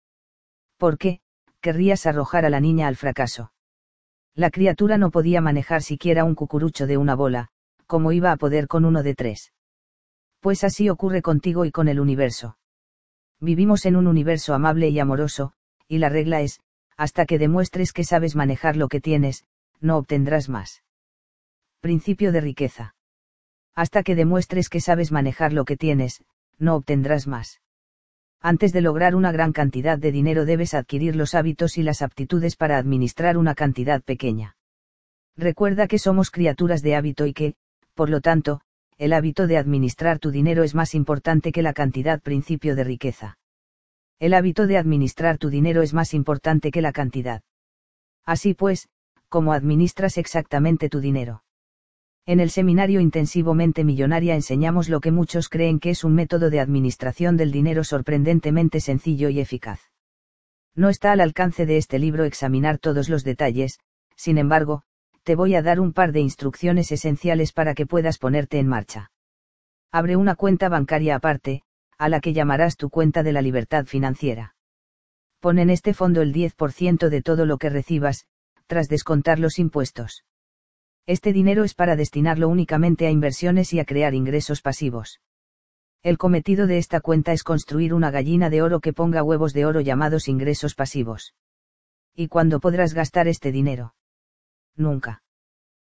¿Por 0.76 0.98
qué? 0.98 1.20
Querrías 1.60 2.06
arrojar 2.06 2.44
a 2.44 2.50
la 2.50 2.60
niña 2.60 2.88
al 2.88 2.96
fracaso. 2.96 3.52
La 4.34 4.50
criatura 4.50 4.98
no 4.98 5.10
podía 5.10 5.40
manejar 5.40 5.82
siquiera 5.82 6.24
un 6.24 6.34
cucurucho 6.34 6.86
de 6.86 6.96
una 6.96 7.14
bola, 7.14 7.48
como 7.86 8.12
iba 8.12 8.30
a 8.32 8.36
poder 8.36 8.68
con 8.68 8.84
uno 8.84 9.02
de 9.02 9.14
tres. 9.14 9.52
Pues 10.40 10.62
así 10.62 10.88
ocurre 10.88 11.22
contigo 11.22 11.64
y 11.64 11.72
con 11.72 11.88
el 11.88 11.98
universo. 11.98 12.58
Vivimos 13.40 13.86
en 13.86 13.96
un 13.96 14.06
universo 14.06 14.54
amable 14.54 14.88
y 14.88 14.98
amoroso, 14.98 15.52
y 15.88 15.98
la 15.98 16.08
regla 16.08 16.40
es, 16.40 16.60
hasta 16.98 17.24
que 17.24 17.38
demuestres 17.38 17.94
que 17.94 18.04
sabes 18.04 18.36
manejar 18.36 18.76
lo 18.76 18.88
que 18.88 19.00
tienes, 19.00 19.44
no 19.80 19.96
obtendrás 19.96 20.50
más. 20.50 20.82
Principio 21.80 22.30
de 22.32 22.42
riqueza 22.42 22.94
hasta 23.78 24.02
que 24.02 24.16
demuestres 24.16 24.68
que 24.70 24.80
sabes 24.80 25.12
manejar 25.12 25.52
lo 25.52 25.64
que 25.64 25.76
tienes, 25.76 26.24
no 26.58 26.74
obtendrás 26.74 27.28
más. 27.28 27.60
Antes 28.40 28.72
de 28.72 28.80
lograr 28.80 29.14
una 29.14 29.30
gran 29.30 29.52
cantidad 29.52 29.96
de 29.96 30.10
dinero 30.10 30.44
debes 30.44 30.74
adquirir 30.74 31.14
los 31.14 31.36
hábitos 31.36 31.78
y 31.78 31.84
las 31.84 32.02
aptitudes 32.02 32.56
para 32.56 32.76
administrar 32.76 33.36
una 33.36 33.54
cantidad 33.54 34.02
pequeña. 34.02 34.56
Recuerda 35.36 35.86
que 35.86 36.00
somos 36.00 36.32
criaturas 36.32 36.82
de 36.82 36.96
hábito 36.96 37.24
y 37.24 37.32
que, 37.32 37.54
por 37.94 38.10
lo 38.10 38.20
tanto, 38.20 38.62
el 38.96 39.12
hábito 39.12 39.46
de 39.46 39.58
administrar 39.58 40.18
tu 40.18 40.32
dinero 40.32 40.64
es 40.64 40.74
más 40.74 40.96
importante 40.96 41.52
que 41.52 41.62
la 41.62 41.72
cantidad 41.72 42.20
principio 42.20 42.74
de 42.74 42.82
riqueza. 42.82 43.37
El 44.20 44.34
hábito 44.34 44.66
de 44.66 44.78
administrar 44.78 45.38
tu 45.38 45.48
dinero 45.48 45.80
es 45.82 45.94
más 45.94 46.12
importante 46.12 46.72
que 46.72 46.82
la 46.82 46.92
cantidad. 46.92 47.42
Así 48.24 48.52
pues, 48.52 48.88
¿cómo 49.28 49.52
administras 49.52 50.18
exactamente 50.18 50.88
tu 50.88 51.00
dinero? 51.00 51.44
En 52.26 52.40
el 52.40 52.50
seminario 52.50 53.00
Intensivo 53.00 53.54
Mente 53.54 53.84
Millonaria 53.84 54.34
enseñamos 54.34 54.88
lo 54.88 55.00
que 55.00 55.12
muchos 55.12 55.48
creen 55.48 55.78
que 55.78 55.90
es 55.90 56.04
un 56.04 56.14
método 56.14 56.50
de 56.50 56.60
administración 56.60 57.36
del 57.36 57.52
dinero 57.52 57.84
sorprendentemente 57.84 58.80
sencillo 58.80 59.28
y 59.28 59.40
eficaz. 59.40 59.80
No 60.74 60.88
está 60.88 61.12
al 61.12 61.20
alcance 61.20 61.64
de 61.64 61.76
este 61.76 61.98
libro 61.98 62.24
examinar 62.24 62.78
todos 62.78 63.08
los 63.08 63.24
detalles, 63.24 63.78
sin 64.16 64.36
embargo, 64.36 64.82
te 65.22 65.36
voy 65.36 65.54
a 65.54 65.62
dar 65.62 65.78
un 65.78 65.92
par 65.92 66.12
de 66.12 66.20
instrucciones 66.20 66.90
esenciales 66.90 67.52
para 67.52 67.74
que 67.74 67.86
puedas 67.86 68.18
ponerte 68.18 68.58
en 68.58 68.66
marcha. 68.66 69.10
Abre 69.92 70.16
una 70.16 70.34
cuenta 70.34 70.68
bancaria 70.68 71.14
aparte, 71.14 71.62
a 71.98 72.08
la 72.08 72.20
que 72.20 72.32
llamarás 72.32 72.76
tu 72.76 72.90
cuenta 72.90 73.22
de 73.22 73.32
la 73.32 73.42
libertad 73.42 73.84
financiera. 73.84 74.54
Pon 75.40 75.58
en 75.58 75.70
este 75.70 75.94
fondo 75.94 76.22
el 76.22 76.32
10% 76.32 77.08
de 77.08 77.22
todo 77.22 77.44
lo 77.44 77.58
que 77.58 77.68
recibas, 77.68 78.26
tras 78.66 78.88
descontar 78.88 79.38
los 79.38 79.58
impuestos. 79.58 80.24
Este 81.06 81.32
dinero 81.32 81.64
es 81.64 81.74
para 81.74 81.96
destinarlo 81.96 82.48
únicamente 82.48 83.06
a 83.06 83.10
inversiones 83.10 83.72
y 83.72 83.80
a 83.80 83.84
crear 83.84 84.14
ingresos 84.14 84.62
pasivos. 84.62 85.20
El 86.02 86.18
cometido 86.18 86.66
de 86.66 86.78
esta 86.78 87.00
cuenta 87.00 87.32
es 87.32 87.42
construir 87.42 87.92
una 87.92 88.10
gallina 88.10 88.50
de 88.50 88.62
oro 88.62 88.80
que 88.80 88.92
ponga 88.92 89.22
huevos 89.22 89.52
de 89.52 89.66
oro 89.66 89.80
llamados 89.80 90.28
ingresos 90.28 90.74
pasivos. 90.74 91.34
¿Y 92.14 92.28
cuándo 92.28 92.60
podrás 92.60 92.94
gastar 92.94 93.26
este 93.26 93.52
dinero? 93.52 93.94
Nunca. 94.76 95.22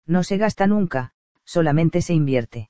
No 0.05 0.23
se 0.23 0.38
gasta 0.38 0.65
nunca, 0.65 1.13
solamente 1.43 2.01
se 2.01 2.13
invierte. 2.13 2.69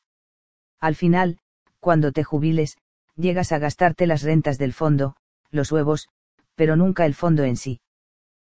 Al 0.79 0.95
final, 0.95 1.39
cuando 1.79 2.11
te 2.11 2.23
jubiles, 2.23 2.77
llegas 3.15 3.51
a 3.51 3.59
gastarte 3.59 4.07
las 4.07 4.23
rentas 4.23 4.57
del 4.57 4.73
fondo, 4.73 5.15
los 5.49 5.71
huevos, 5.71 6.09
pero 6.55 6.75
nunca 6.75 7.05
el 7.05 7.13
fondo 7.13 7.43
en 7.43 7.57
sí. 7.57 7.81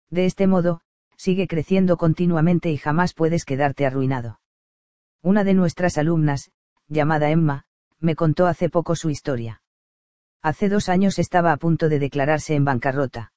De 0.09 0.25
este 0.25 0.47
modo, 0.47 0.81
sigue 1.15 1.47
creciendo 1.47 1.97
continuamente 1.97 2.71
y 2.71 2.77
jamás 2.77 3.13
puedes 3.13 3.45
quedarte 3.45 3.85
arruinado. 3.85 4.39
Una 5.21 5.43
de 5.43 5.53
nuestras 5.53 5.97
alumnas, 5.97 6.51
llamada 6.87 7.29
Emma, 7.29 7.65
me 7.99 8.15
contó 8.15 8.47
hace 8.47 8.69
poco 8.69 8.95
su 8.95 9.09
historia. 9.09 9.61
Hace 10.41 10.69
dos 10.69 10.87
años 10.87 11.19
estaba 11.19 11.51
a 11.51 11.57
punto 11.57 11.89
de 11.89 11.99
declararse 11.99 12.55
en 12.55 12.63
bancarrota. 12.63 13.33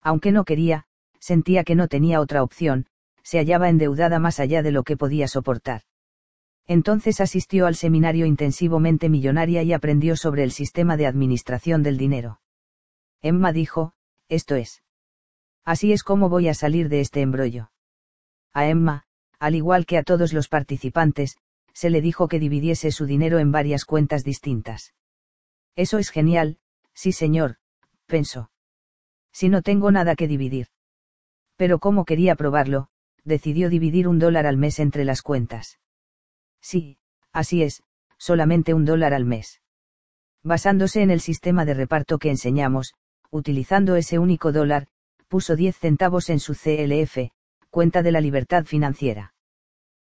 Aunque 0.00 0.30
no 0.30 0.44
quería, 0.44 0.86
sentía 1.18 1.64
que 1.64 1.74
no 1.74 1.88
tenía 1.88 2.20
otra 2.20 2.42
opción, 2.42 2.86
se 3.22 3.38
hallaba 3.38 3.68
endeudada 3.68 4.18
más 4.18 4.40
allá 4.40 4.62
de 4.62 4.70
lo 4.70 4.84
que 4.84 4.96
podía 4.96 5.26
soportar. 5.26 5.82
Entonces 6.70 7.20
asistió 7.20 7.66
al 7.66 7.74
seminario 7.74 8.26
intensivamente 8.26 9.08
millonaria 9.08 9.64
y 9.64 9.72
aprendió 9.72 10.14
sobre 10.14 10.44
el 10.44 10.52
sistema 10.52 10.96
de 10.96 11.08
administración 11.08 11.82
del 11.82 11.98
dinero. 11.98 12.40
Emma 13.20 13.52
dijo, 13.52 13.92
esto 14.28 14.54
es. 14.54 14.84
Así 15.64 15.92
es 15.92 16.04
como 16.04 16.28
voy 16.28 16.46
a 16.46 16.54
salir 16.54 16.88
de 16.88 17.00
este 17.00 17.22
embrollo. 17.22 17.72
A 18.52 18.68
Emma, 18.68 19.02
al 19.40 19.56
igual 19.56 19.84
que 19.84 19.98
a 19.98 20.04
todos 20.04 20.32
los 20.32 20.46
participantes, 20.46 21.38
se 21.72 21.90
le 21.90 22.00
dijo 22.00 22.28
que 22.28 22.38
dividiese 22.38 22.92
su 22.92 23.04
dinero 23.04 23.40
en 23.40 23.50
varias 23.50 23.84
cuentas 23.84 24.22
distintas. 24.22 24.94
Eso 25.74 25.98
es 25.98 26.10
genial, 26.10 26.60
sí 26.94 27.10
señor, 27.10 27.56
pensó. 28.06 28.52
Si 29.32 29.48
no 29.48 29.62
tengo 29.62 29.90
nada 29.90 30.14
que 30.14 30.28
dividir. 30.28 30.68
Pero 31.56 31.80
como 31.80 32.04
quería 32.04 32.36
probarlo, 32.36 32.90
decidió 33.24 33.70
dividir 33.70 34.06
un 34.06 34.20
dólar 34.20 34.46
al 34.46 34.56
mes 34.56 34.78
entre 34.78 35.04
las 35.04 35.22
cuentas. 35.22 35.80
Sí, 36.60 36.98
así 37.32 37.62
es, 37.62 37.82
solamente 38.18 38.74
un 38.74 38.84
dólar 38.84 39.14
al 39.14 39.24
mes. 39.24 39.60
Basándose 40.42 41.02
en 41.02 41.10
el 41.10 41.20
sistema 41.20 41.64
de 41.64 41.74
reparto 41.74 42.18
que 42.18 42.30
enseñamos, 42.30 42.94
utilizando 43.30 43.96
ese 43.96 44.18
único 44.18 44.52
dólar, 44.52 44.86
puso 45.28 45.56
10 45.56 45.76
centavos 45.76 46.30
en 46.30 46.40
su 46.40 46.54
CLF, 46.54 47.30
cuenta 47.70 48.02
de 48.02 48.12
la 48.12 48.20
libertad 48.20 48.64
financiera. 48.64 49.34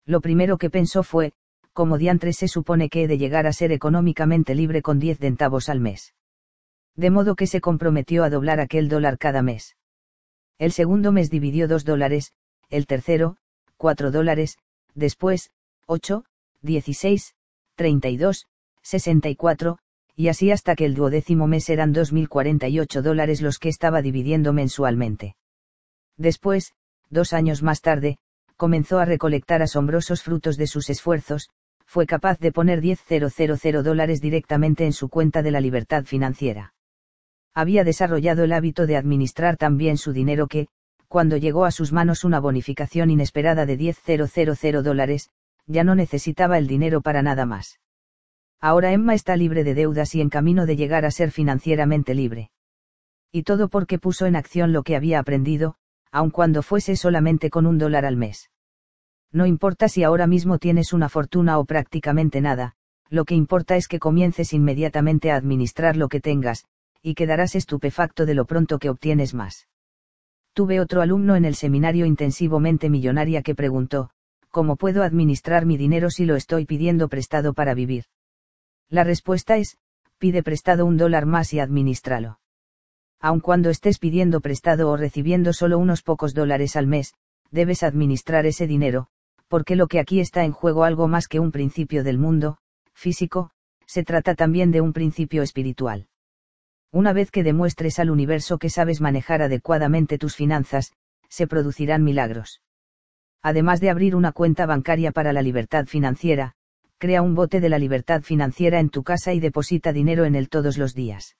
Lo 0.05 0.19
primero 0.19 0.57
que 0.57 0.69
pensó 0.69 1.03
fue, 1.03 1.33
como 1.73 1.97
diantres 1.97 2.37
se 2.37 2.47
supone 2.47 2.89
que 2.89 3.03
he 3.03 3.07
de 3.07 3.17
llegar 3.17 3.45
a 3.45 3.53
ser 3.53 3.71
económicamente 3.71 4.55
libre 4.55 4.81
con 4.81 4.99
10 4.99 5.19
centavos 5.19 5.69
al 5.69 5.79
mes. 5.79 6.15
De 6.95 7.09
modo 7.09 7.35
que 7.35 7.47
se 7.47 7.61
comprometió 7.61 8.23
a 8.23 8.29
doblar 8.29 8.59
aquel 8.59 8.89
dólar 8.89 9.17
cada 9.17 9.41
mes. 9.41 9.77
El 10.57 10.71
segundo 10.71 11.11
mes 11.11 11.29
dividió 11.29 11.67
2 11.67 11.85
dólares, 11.85 12.33
el 12.69 12.87
tercero, 12.87 13.37
4 13.77 14.11
dólares, 14.11 14.57
después, 14.95 15.51
8, 15.85 16.25
16, 16.61 17.33
32, 17.75 18.47
64, 18.83 19.77
y 20.15 20.27
así 20.27 20.51
hasta 20.51 20.75
que 20.75 20.85
el 20.85 20.93
duodécimo 20.93 21.47
mes 21.47 21.69
eran 21.69 21.93
2.048 21.93 23.01
dólares 23.01 23.41
los 23.41 23.57
que 23.57 23.69
estaba 23.69 24.01
dividiendo 24.01 24.53
mensualmente. 24.53 25.35
Después, 26.17 26.73
dos 27.09 27.33
años 27.33 27.63
más 27.63 27.81
tarde, 27.81 28.17
comenzó 28.57 28.99
a 28.99 29.05
recolectar 29.05 29.61
asombrosos 29.61 30.21
frutos 30.21 30.57
de 30.57 30.67
sus 30.67 30.89
esfuerzos, 30.89 31.49
fue 31.85 32.05
capaz 32.05 32.39
de 32.39 32.51
poner 32.51 32.81
10.000 32.81 33.81
dólares 33.81 34.21
directamente 34.21 34.85
en 34.85 34.93
su 34.93 35.09
cuenta 35.09 35.41
de 35.41 35.51
la 35.51 35.59
libertad 35.59 36.05
financiera. 36.05 36.73
Había 37.53 37.83
desarrollado 37.83 38.43
el 38.43 38.53
hábito 38.53 38.85
de 38.85 38.97
administrar 38.97 39.57
tan 39.57 39.77
bien 39.77 39.97
su 39.97 40.13
dinero 40.13 40.47
que, 40.47 40.67
cuando 41.07 41.35
llegó 41.35 41.65
a 41.65 41.71
sus 41.71 41.91
manos 41.91 42.23
una 42.23 42.39
bonificación 42.39 43.09
inesperada 43.09 43.65
de 43.65 43.77
10.000 43.77 44.81
dólares, 44.83 45.29
ya 45.67 45.83
no 45.83 45.95
necesitaba 45.95 46.57
el 46.57 46.67
dinero 46.67 47.01
para 47.01 47.21
nada 47.21 47.45
más. 47.45 47.79
Ahora 48.59 48.91
Emma 48.91 49.15
está 49.15 49.35
libre 49.35 49.63
de 49.63 49.73
deudas 49.73 50.13
y 50.15 50.21
en 50.21 50.29
camino 50.29 50.65
de 50.65 50.75
llegar 50.75 51.05
a 51.05 51.11
ser 51.11 51.31
financieramente 51.31 52.13
libre. 52.13 52.51
Y 53.31 53.43
todo 53.43 53.69
porque 53.69 53.97
puso 53.97 54.25
en 54.25 54.35
acción 54.35 54.71
lo 54.71 54.83
que 54.83 54.95
había 54.95 55.19
aprendido, 55.19 55.75
aun 56.11 56.29
cuando 56.29 56.61
fuese 56.61 56.95
solamente 56.95 57.49
con 57.49 57.65
un 57.65 57.77
dólar 57.77 58.05
al 58.05 58.17
mes. 58.17 58.51
No 59.31 59.45
importa 59.45 59.87
si 59.87 60.03
ahora 60.03 60.27
mismo 60.27 60.59
tienes 60.59 60.93
una 60.93 61.09
fortuna 61.09 61.57
o 61.57 61.65
prácticamente 61.65 62.41
nada, 62.41 62.75
lo 63.09 63.25
que 63.25 63.35
importa 63.35 63.77
es 63.77 63.87
que 63.87 63.99
comiences 63.99 64.53
inmediatamente 64.53 65.31
a 65.31 65.35
administrar 65.35 65.95
lo 65.95 66.09
que 66.09 66.19
tengas, 66.19 66.65
y 67.01 67.15
quedarás 67.15 67.55
estupefacto 67.55 68.25
de 68.25 68.35
lo 68.35 68.45
pronto 68.45 68.77
que 68.77 68.89
obtienes 68.89 69.33
más. 69.33 69.67
Tuve 70.53 70.79
otro 70.79 71.01
alumno 71.01 71.35
en 71.35 71.45
el 71.45 71.55
seminario 71.55 72.05
intensivamente 72.05 72.89
millonaria 72.89 73.41
que 73.41 73.55
preguntó, 73.55 74.11
¿cómo 74.51 74.75
puedo 74.75 75.03
administrar 75.03 75.65
mi 75.65 75.77
dinero 75.77 76.09
si 76.09 76.25
lo 76.25 76.35
estoy 76.35 76.65
pidiendo 76.65 77.07
prestado 77.07 77.53
para 77.53 77.73
vivir? 77.73 78.05
La 78.89 79.03
respuesta 79.03 79.57
es, 79.57 79.77
pide 80.17 80.43
prestado 80.43 80.85
un 80.85 80.97
dólar 80.97 81.25
más 81.25 81.53
y 81.53 81.59
administralo. 81.59 82.39
Aun 83.19 83.39
cuando 83.39 83.69
estés 83.69 83.97
pidiendo 83.97 84.41
prestado 84.41 84.89
o 84.89 84.97
recibiendo 84.97 85.53
solo 85.53 85.77
unos 85.79 86.03
pocos 86.03 86.33
dólares 86.33 86.75
al 86.75 86.87
mes, 86.87 87.13
debes 87.49 87.83
administrar 87.83 88.45
ese 88.45 88.67
dinero, 88.67 89.07
porque 89.47 89.75
lo 89.75 89.87
que 89.87 89.99
aquí 89.99 90.19
está 90.19 90.43
en 90.43 90.51
juego 90.51 90.83
algo 90.83 91.07
más 91.07 91.27
que 91.27 91.39
un 91.39 91.51
principio 91.51 92.03
del 92.03 92.17
mundo, 92.17 92.57
físico, 92.93 93.51
se 93.85 94.03
trata 94.03 94.35
también 94.35 94.71
de 94.71 94.81
un 94.81 94.93
principio 94.93 95.43
espiritual. 95.43 96.07
Una 96.91 97.13
vez 97.13 97.31
que 97.31 97.43
demuestres 97.43 97.99
al 97.99 98.09
universo 98.09 98.57
que 98.57 98.69
sabes 98.69 99.01
manejar 99.01 99.41
adecuadamente 99.41 100.17
tus 100.17 100.35
finanzas, 100.35 100.93
se 101.29 101.47
producirán 101.47 102.03
milagros. 102.03 102.61
Además 103.41 103.79
de 103.81 103.89
abrir 103.89 104.15
una 104.15 104.31
cuenta 104.31 104.65
bancaria 104.65 105.11
para 105.11 105.33
la 105.33 105.41
libertad 105.41 105.85
financiera, 105.85 106.53
crea 106.97 107.23
un 107.23 107.33
bote 107.33 107.59
de 107.59 107.69
la 107.69 107.79
libertad 107.79 108.21
financiera 108.21 108.79
en 108.79 108.89
tu 108.89 109.03
casa 109.03 109.33
y 109.33 109.39
deposita 109.39 109.91
dinero 109.91 110.25
en 110.25 110.35
él 110.35 110.49
todos 110.49 110.77
los 110.77 110.93
días. 110.93 111.35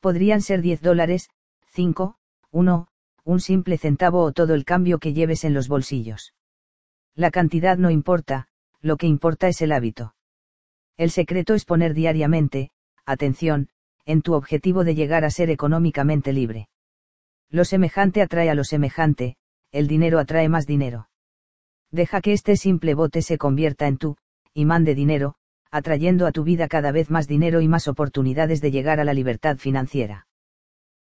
Podrían 0.00 0.40
ser 0.40 0.62
10 0.62 0.80
dólares, 0.80 1.30
5, 1.72 2.16
1, 2.52 2.88
un 3.24 3.40
simple 3.40 3.76
centavo 3.76 4.22
o 4.22 4.32
todo 4.32 4.54
el 4.54 4.64
cambio 4.64 4.98
que 4.98 5.12
lleves 5.12 5.42
en 5.44 5.54
los 5.54 5.66
bolsillos. 5.66 6.34
La 7.16 7.32
cantidad 7.32 7.76
no 7.76 7.90
importa, 7.90 8.46
lo 8.80 8.96
que 8.96 9.08
importa 9.08 9.48
es 9.48 9.60
el 9.60 9.72
hábito. 9.72 10.14
El 10.96 11.10
secreto 11.10 11.54
es 11.54 11.64
poner 11.64 11.94
diariamente, 11.94 12.70
atención, 13.04 13.68
en 14.04 14.22
tu 14.22 14.34
objetivo 14.34 14.84
de 14.84 14.94
llegar 14.94 15.24
a 15.24 15.30
ser 15.30 15.50
económicamente 15.50 16.32
libre. 16.32 16.68
Lo 17.50 17.64
semejante 17.64 18.22
atrae 18.22 18.50
a 18.50 18.54
lo 18.54 18.62
semejante, 18.62 19.36
el 19.72 19.88
dinero 19.88 20.20
atrae 20.20 20.48
más 20.48 20.66
dinero. 20.66 21.07
Deja 21.90 22.20
que 22.20 22.32
este 22.32 22.56
simple 22.56 22.94
bote 22.94 23.22
se 23.22 23.38
convierta 23.38 23.86
en 23.86 23.96
tu, 23.96 24.16
imán 24.52 24.84
de 24.84 24.94
dinero, 24.94 25.34
atrayendo 25.70 26.26
a 26.26 26.32
tu 26.32 26.44
vida 26.44 26.68
cada 26.68 26.92
vez 26.92 27.10
más 27.10 27.26
dinero 27.26 27.60
y 27.60 27.68
más 27.68 27.88
oportunidades 27.88 28.60
de 28.60 28.70
llegar 28.70 29.00
a 29.00 29.04
la 29.04 29.14
libertad 29.14 29.56
financiera. 29.56 30.26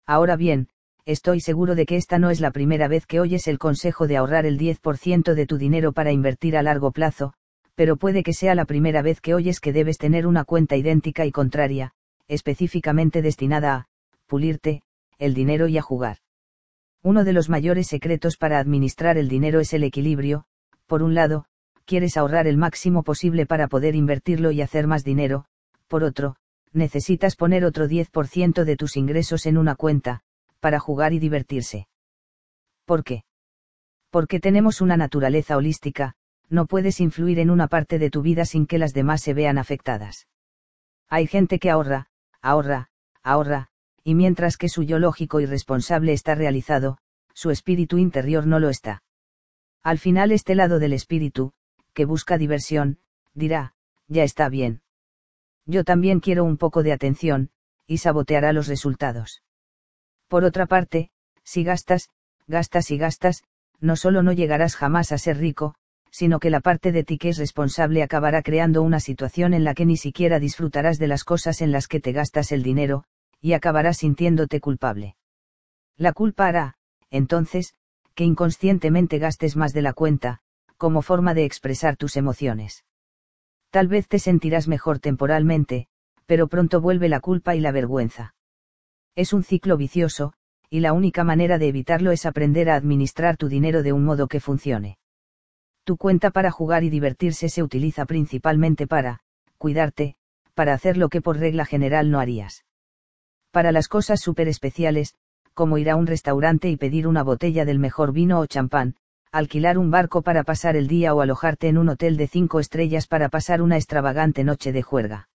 Ahora 0.06 0.36
bien, 0.36 0.70
estoy 1.06 1.42
seguro 1.42 1.76
de 1.76 1.86
que 1.86 1.98
esta 1.98 2.20
no 2.20 2.30
es 2.30 2.40
la 2.40 2.52
primera 2.52 2.88
vez 2.88 3.06
que 3.06 3.20
oyes 3.20 3.48
el 3.48 3.60
consejo 3.60 4.08
de 4.08 4.18
ahorrar 4.18 4.46
el 4.46 4.58
10% 4.58 5.34
de 5.34 5.46
tu 5.46 5.58
dinero 5.58 5.92
para 5.92 6.12
invertir 6.12 6.58
a 6.58 6.64
largo 6.64 6.92
plazo, 6.92 7.34
pero 7.76 7.98
puede 7.98 8.24
que 8.24 8.34
sea 8.34 8.56
la 8.56 8.66
primera 8.66 9.02
vez 9.02 9.22
que 9.22 9.34
oyes 9.34 9.60
que 9.60 9.74
debes 9.74 9.98
tener 9.98 10.26
una 10.26 10.46
cuenta 10.46 10.76
idéntica 10.76 11.26
y 11.26 11.32
contraria, 11.32 11.94
específicamente 12.28 13.22
destinada 13.22 13.76
a, 13.76 13.88
pulirte, 14.26 14.82
el 15.20 15.34
dinero 15.34 15.68
y 15.68 15.78
a 15.78 15.82
jugar. 15.82 16.18
Uno 17.04 17.24
de 17.24 17.34
los 17.34 17.50
mayores 17.50 17.88
secretos 17.88 18.36
para 18.36 18.60
administrar 18.60 19.18
el 19.18 19.30
dinero 19.30 19.60
es 19.60 19.74
el 19.74 19.84
equilibrio, 19.84 20.46
por 20.88 21.04
un 21.04 21.14
lado, 21.14 21.46
quieres 21.86 22.18
ahorrar 22.18 22.48
el 22.48 22.58
máximo 22.58 23.04
posible 23.04 23.46
para 23.46 23.68
poder 23.68 23.96
invertirlo 23.96 24.52
y 24.52 24.62
hacer 24.62 24.88
más 24.88 25.04
dinero, 25.04 25.46
por 25.88 26.04
otro, 26.04 26.36
necesitas 26.74 27.36
poner 27.36 27.64
otro 27.64 27.88
10% 27.88 28.64
de 28.64 28.76
tus 28.76 28.98
ingresos 28.98 29.46
en 29.46 29.58
una 29.58 29.76
cuenta, 29.76 30.22
para 30.60 30.80
jugar 30.80 31.14
y 31.14 31.20
divertirse. 31.20 31.88
¿Por 32.86 33.04
qué? 33.04 33.24
Porque 34.10 34.40
tenemos 34.40 34.82
una 34.82 34.98
naturaleza 34.98 35.58
holística, 35.58 36.16
no 36.50 36.66
puedes 36.66 37.00
influir 37.00 37.40
en 37.40 37.50
una 37.50 37.68
parte 37.68 38.00
de 38.00 38.10
tu 38.10 38.22
vida 38.22 38.46
sin 38.46 38.66
que 38.66 38.78
las 38.78 38.94
demás 38.94 39.22
se 39.22 39.34
vean 39.34 39.58
afectadas. 39.58 40.28
Hay 41.10 41.28
gente 41.28 41.60
que 41.60 41.70
ahorra, 41.70 42.08
ahorra, 42.42 42.90
ahorra, 43.24 43.68
y 44.04 44.16
mientras 44.16 44.58
que 44.58 44.70
su 44.70 44.84
yo 44.84 45.00
lógico 45.00 45.42
y 45.42 45.46
responsable 45.46 46.14
está 46.14 46.36
realizado, 46.36 46.98
su 47.34 47.52
espíritu 47.52 47.98
interior 47.98 48.48
no 48.48 48.60
lo 48.60 48.70
está. 48.70 49.04
Al 49.88 50.00
final 50.00 50.34
este 50.34 50.54
lado 50.54 50.80
del 50.80 50.92
espíritu, 50.92 51.54
que 51.94 52.04
busca 52.04 52.38
diversión, 52.38 53.00
dirá, 53.34 53.74
ya 54.10 54.24
está 54.24 54.50
bien. 54.50 54.82
Yo 55.66 55.86
también 55.86 56.20
quiero 56.20 56.44
un 56.44 56.58
poco 56.58 56.84
de 56.84 56.92
atención, 56.92 57.52
y 57.86 58.00
saboteará 58.00 58.52
los 58.52 58.68
resultados. 58.68 59.44
Por 60.28 60.44
otra 60.44 60.66
parte, 60.66 61.10
si 61.46 61.64
gastas, 61.64 62.10
gastas 62.48 62.92
y 62.92 62.98
gastas, 62.98 63.44
no 63.80 63.96
solo 63.96 64.24
no 64.24 64.34
llegarás 64.34 64.76
jamás 64.76 65.14
a 65.14 65.18
ser 65.18 65.38
rico, 65.38 65.74
sino 66.12 66.40
que 66.40 66.50
la 66.50 66.60
parte 66.60 66.92
de 66.92 67.06
ti 67.06 67.18
que 67.18 67.30
es 67.30 67.38
responsable 67.38 68.04
acabará 68.04 68.42
creando 68.42 68.82
una 68.82 69.00
situación 69.00 69.54
en 69.54 69.64
la 69.64 69.74
que 69.74 69.86
ni 69.86 69.96
siquiera 69.96 70.38
disfrutarás 70.42 70.98
de 70.98 71.08
las 71.08 71.24
cosas 71.24 71.62
en 71.62 71.72
las 71.72 71.88
que 71.88 72.02
te 72.02 72.12
gastas 72.12 72.52
el 72.52 72.62
dinero, 72.62 73.06
y 73.40 73.54
acabarás 73.54 74.00
sintiéndote 74.00 74.60
culpable. 74.60 75.16
La 75.96 76.12
culpa 76.12 76.48
hará, 76.48 76.74
entonces, 77.10 77.74
que 78.18 78.24
inconscientemente 78.24 79.20
gastes 79.20 79.56
más 79.56 79.74
de 79.74 79.84
la 79.84 79.94
cuenta, 79.94 80.40
como 80.78 81.04
forma 81.04 81.36
de 81.36 81.46
expresar 81.46 81.98
tus 81.98 82.18
emociones. 82.18 82.84
Tal 83.70 83.88
vez 83.88 84.08
te 84.08 84.18
sentirás 84.18 84.68
mejor 84.68 84.98
temporalmente, 84.98 85.88
pero 86.26 86.48
pronto 86.48 86.82
vuelve 86.82 87.10
la 87.10 87.20
culpa 87.20 87.56
y 87.56 87.60
la 87.60 87.72
vergüenza. 87.72 88.34
Es 89.16 89.34
un 89.34 89.44
ciclo 89.44 89.78
vicioso, 89.78 90.34
y 90.68 90.80
la 90.80 90.94
única 90.94 91.24
manera 91.24 91.60
de 91.60 91.68
evitarlo 91.68 92.12
es 92.12 92.26
aprender 92.26 92.72
a 92.72 92.76
administrar 92.76 93.38
tu 93.38 93.50
dinero 93.50 93.84
de 93.84 93.94
un 93.94 94.04
modo 94.04 94.28
que 94.28 94.40
funcione. 94.40 94.98
Tu 95.84 95.96
cuenta 95.96 96.32
para 96.32 96.50
jugar 96.50 96.84
y 96.84 96.90
divertirse 96.90 97.50
se 97.50 97.62
utiliza 97.62 98.08
principalmente 98.08 98.88
para, 98.88 99.20
cuidarte, 99.60 100.16
para 100.56 100.74
hacer 100.74 100.98
lo 100.98 101.10
que 101.10 101.22
por 101.22 101.38
regla 101.38 101.66
general 101.66 102.10
no 102.10 102.20
harías. 102.20 102.66
Para 103.52 103.72
las 103.72 103.88
cosas 103.88 104.22
súper 104.22 104.48
especiales, 104.48 105.14
como 105.58 105.80
ir 105.80 105.90
a 105.90 105.96
un 105.96 106.06
restaurante 106.06 106.70
y 106.70 106.78
pedir 106.78 107.08
una 107.08 107.24
botella 107.24 107.66
del 107.66 107.80
mejor 107.80 108.14
vino 108.14 108.40
o 108.40 108.46
champán, 108.46 108.94
alquilar 109.32 109.80
un 109.80 109.90
barco 109.90 110.22
para 110.22 110.44
pasar 110.44 110.76
el 110.76 110.88
día 110.88 111.16
o 111.16 111.22
alojarte 111.22 111.68
en 111.68 111.80
un 111.80 111.90
hotel 111.90 112.16
de 112.16 112.28
cinco 112.28 112.60
estrellas 112.60 113.08
para 113.08 113.28
pasar 113.30 113.64
una 113.64 113.76
extravagante 113.76 114.44
noche 114.44 114.72
de 114.72 114.84
juerga. 114.84 115.30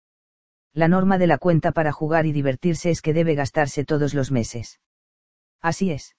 La 0.73 0.87
norma 0.87 1.17
de 1.17 1.25
la 1.25 1.39
cuenta 1.39 1.71
para 1.71 1.91
jugar 1.91 2.27
y 2.27 2.33
divertirse 2.33 2.91
es 2.91 3.01
que 3.01 3.15
debe 3.15 3.33
gastarse 3.33 3.83
todos 3.83 4.13
los 4.13 4.31
meses. 4.31 4.79
Así 5.59 5.89
es. 5.89 6.15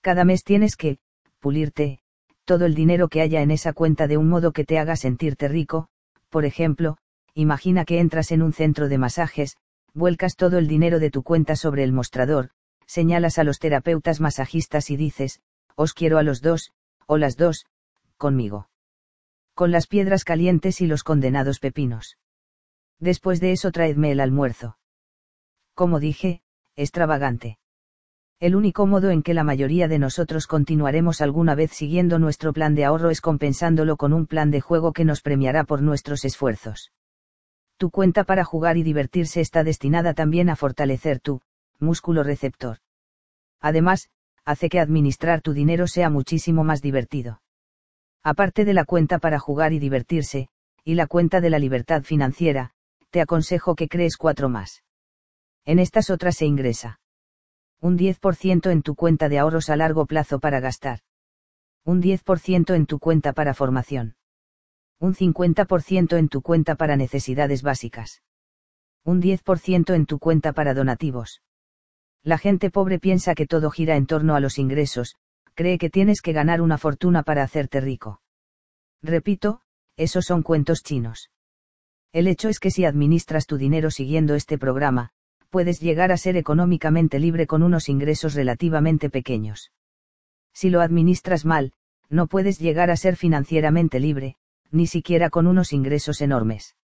Cada 0.00 0.24
mes 0.24 0.42
tienes 0.42 0.74
que, 0.74 0.96
pulirte, 1.40 1.98
todo 2.46 2.64
el 2.64 2.74
dinero 2.74 3.08
que 3.08 3.20
haya 3.20 3.42
en 3.42 3.50
esa 3.50 3.74
cuenta 3.74 4.06
de 4.06 4.16
un 4.16 4.30
modo 4.30 4.52
que 4.52 4.64
te 4.64 4.78
haga 4.78 4.96
sentirte 4.96 5.46
rico, 5.46 5.88
por 6.30 6.46
ejemplo, 6.46 6.96
imagina 7.34 7.84
que 7.84 8.00
entras 8.00 8.32
en 8.32 8.40
un 8.40 8.54
centro 8.54 8.88
de 8.88 8.96
masajes, 8.96 9.58
vuelcas 9.92 10.36
todo 10.36 10.56
el 10.56 10.68
dinero 10.68 11.00
de 11.00 11.10
tu 11.10 11.22
cuenta 11.22 11.54
sobre 11.54 11.84
el 11.84 11.92
mostrador, 11.92 12.52
señalas 12.90 13.38
a 13.38 13.44
los 13.44 13.60
terapeutas 13.60 14.20
masajistas 14.20 14.90
y 14.90 14.96
dices, 14.96 15.40
os 15.76 15.94
quiero 15.94 16.18
a 16.18 16.24
los 16.24 16.42
dos, 16.42 16.72
o 17.06 17.18
las 17.18 17.36
dos, 17.36 17.66
conmigo. 18.16 18.68
Con 19.54 19.70
las 19.70 19.86
piedras 19.86 20.24
calientes 20.24 20.80
y 20.80 20.88
los 20.88 21.04
condenados 21.04 21.60
pepinos. 21.60 22.18
Después 22.98 23.38
de 23.38 23.52
eso 23.52 23.70
traedme 23.70 24.10
el 24.10 24.18
almuerzo. 24.18 24.76
Como 25.74 26.00
dije, 26.00 26.42
extravagante. 26.74 27.58
El 28.40 28.56
único 28.56 28.86
modo 28.86 29.10
en 29.10 29.22
que 29.22 29.34
la 29.34 29.44
mayoría 29.44 29.86
de 29.86 30.00
nosotros 30.00 30.48
continuaremos 30.48 31.20
alguna 31.20 31.54
vez 31.54 31.70
siguiendo 31.70 32.18
nuestro 32.18 32.52
plan 32.52 32.74
de 32.74 32.86
ahorro 32.86 33.10
es 33.10 33.20
compensándolo 33.20 33.96
con 33.96 34.12
un 34.12 34.26
plan 34.26 34.50
de 34.50 34.60
juego 34.60 34.92
que 34.92 35.04
nos 35.04 35.22
premiará 35.22 35.62
por 35.62 35.80
nuestros 35.80 36.24
esfuerzos. 36.24 36.90
Tu 37.76 37.90
cuenta 37.90 38.24
para 38.24 38.44
jugar 38.44 38.76
y 38.78 38.82
divertirse 38.82 39.40
está 39.40 39.62
destinada 39.62 40.12
también 40.12 40.50
a 40.50 40.56
fortalecer 40.56 41.20
tu 41.20 41.40
músculo 41.80 42.22
receptor. 42.22 42.78
Además, 43.60 44.08
hace 44.44 44.68
que 44.68 44.80
administrar 44.80 45.42
tu 45.42 45.52
dinero 45.52 45.86
sea 45.86 46.10
muchísimo 46.10 46.64
más 46.64 46.82
divertido. 46.82 47.42
Aparte 48.22 48.64
de 48.64 48.74
la 48.74 48.84
cuenta 48.84 49.18
para 49.18 49.38
jugar 49.38 49.72
y 49.72 49.78
divertirse, 49.78 50.48
y 50.84 50.94
la 50.94 51.06
cuenta 51.06 51.40
de 51.40 51.50
la 51.50 51.58
libertad 51.58 52.02
financiera, 52.02 52.72
te 53.10 53.20
aconsejo 53.20 53.74
que 53.74 53.88
crees 53.88 54.16
cuatro 54.16 54.48
más. 54.48 54.82
En 55.64 55.78
estas 55.78 56.10
otras 56.10 56.36
se 56.36 56.46
ingresa. 56.46 57.00
Un 57.80 57.98
10% 57.98 58.70
en 58.70 58.82
tu 58.82 58.94
cuenta 58.94 59.28
de 59.28 59.38
ahorros 59.38 59.70
a 59.70 59.76
largo 59.76 60.06
plazo 60.06 60.38
para 60.38 60.60
gastar. 60.60 61.00
Un 61.84 62.02
10% 62.02 62.74
en 62.74 62.86
tu 62.86 62.98
cuenta 62.98 63.32
para 63.32 63.54
formación. 63.54 64.16
Un 64.98 65.14
50% 65.14 66.18
en 66.18 66.28
tu 66.28 66.42
cuenta 66.42 66.74
para 66.74 66.96
necesidades 66.96 67.62
básicas. 67.62 68.22
Un 69.02 69.22
10% 69.22 69.94
en 69.94 70.04
tu 70.04 70.18
cuenta 70.18 70.52
para 70.52 70.74
donativos. 70.74 71.40
La 72.22 72.36
gente 72.36 72.70
pobre 72.70 72.98
piensa 72.98 73.34
que 73.34 73.46
todo 73.46 73.70
gira 73.70 73.96
en 73.96 74.06
torno 74.06 74.34
a 74.34 74.40
los 74.40 74.58
ingresos, 74.58 75.16
cree 75.54 75.78
que 75.78 75.90
tienes 75.90 76.20
que 76.20 76.32
ganar 76.32 76.60
una 76.60 76.76
fortuna 76.76 77.22
para 77.22 77.42
hacerte 77.42 77.80
rico. 77.80 78.20
Repito, 79.02 79.62
esos 79.96 80.26
son 80.26 80.42
cuentos 80.42 80.82
chinos. 80.82 81.30
El 82.12 82.26
hecho 82.26 82.48
es 82.48 82.58
que 82.58 82.70
si 82.70 82.84
administras 82.84 83.46
tu 83.46 83.56
dinero 83.56 83.90
siguiendo 83.90 84.34
este 84.34 84.58
programa, 84.58 85.10
puedes 85.48 85.80
llegar 85.80 86.12
a 86.12 86.16
ser 86.16 86.36
económicamente 86.36 87.18
libre 87.18 87.46
con 87.46 87.62
unos 87.62 87.88
ingresos 87.88 88.34
relativamente 88.34 89.10
pequeños. 89.10 89.72
Si 90.52 90.70
lo 90.70 90.80
administras 90.80 91.44
mal, 91.44 91.72
no 92.08 92.26
puedes 92.26 92.58
llegar 92.58 92.90
a 92.90 92.96
ser 92.96 93.16
financieramente 93.16 94.00
libre, 94.00 94.36
ni 94.70 94.86
siquiera 94.86 95.30
con 95.30 95.46
unos 95.46 95.72
ingresos 95.72 96.20
enormes. 96.20 96.76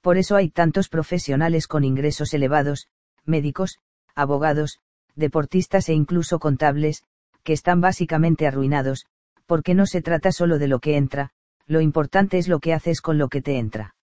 Por 0.00 0.18
eso 0.18 0.36
hay 0.36 0.50
tantos 0.50 0.88
profesionales 0.88 1.66
con 1.66 1.84
ingresos 1.84 2.34
elevados, 2.34 2.88
médicos, 3.24 3.78
abogados, 4.14 4.78
deportistas 5.16 5.88
e 5.88 5.94
incluso 5.94 6.38
contables, 6.38 7.04
que 7.42 7.52
están 7.52 7.80
básicamente 7.80 8.46
arruinados, 8.46 9.06
porque 9.46 9.74
no 9.74 9.86
se 9.86 10.02
trata 10.02 10.32
solo 10.32 10.58
de 10.58 10.68
lo 10.68 10.78
que 10.78 10.96
entra, 10.96 11.30
lo 11.66 11.80
importante 11.80 12.38
es 12.38 12.48
lo 12.48 12.60
que 12.60 12.72
haces 12.72 13.00
con 13.00 13.18
lo 13.18 13.28
que 13.28 13.42
te 13.42 13.58
entra. 13.58 13.94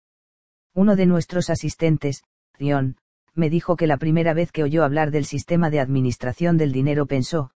Uno 0.74 0.95
de 0.95 1.06
nuestros 1.06 1.50
asistentes, 1.50 2.24
Rion, 2.58 2.98
me 3.34 3.50
dijo 3.50 3.76
que 3.76 3.88
la 3.88 3.98
primera 3.98 4.34
vez 4.34 4.52
que 4.52 4.64
oyó 4.64 4.84
hablar 4.84 5.11
del 5.11 5.26
sistema 5.26 5.69
de 5.69 5.80
administración 5.80 6.58
del 6.58 6.72
dinero 6.72 7.06
pensó, 7.06 7.52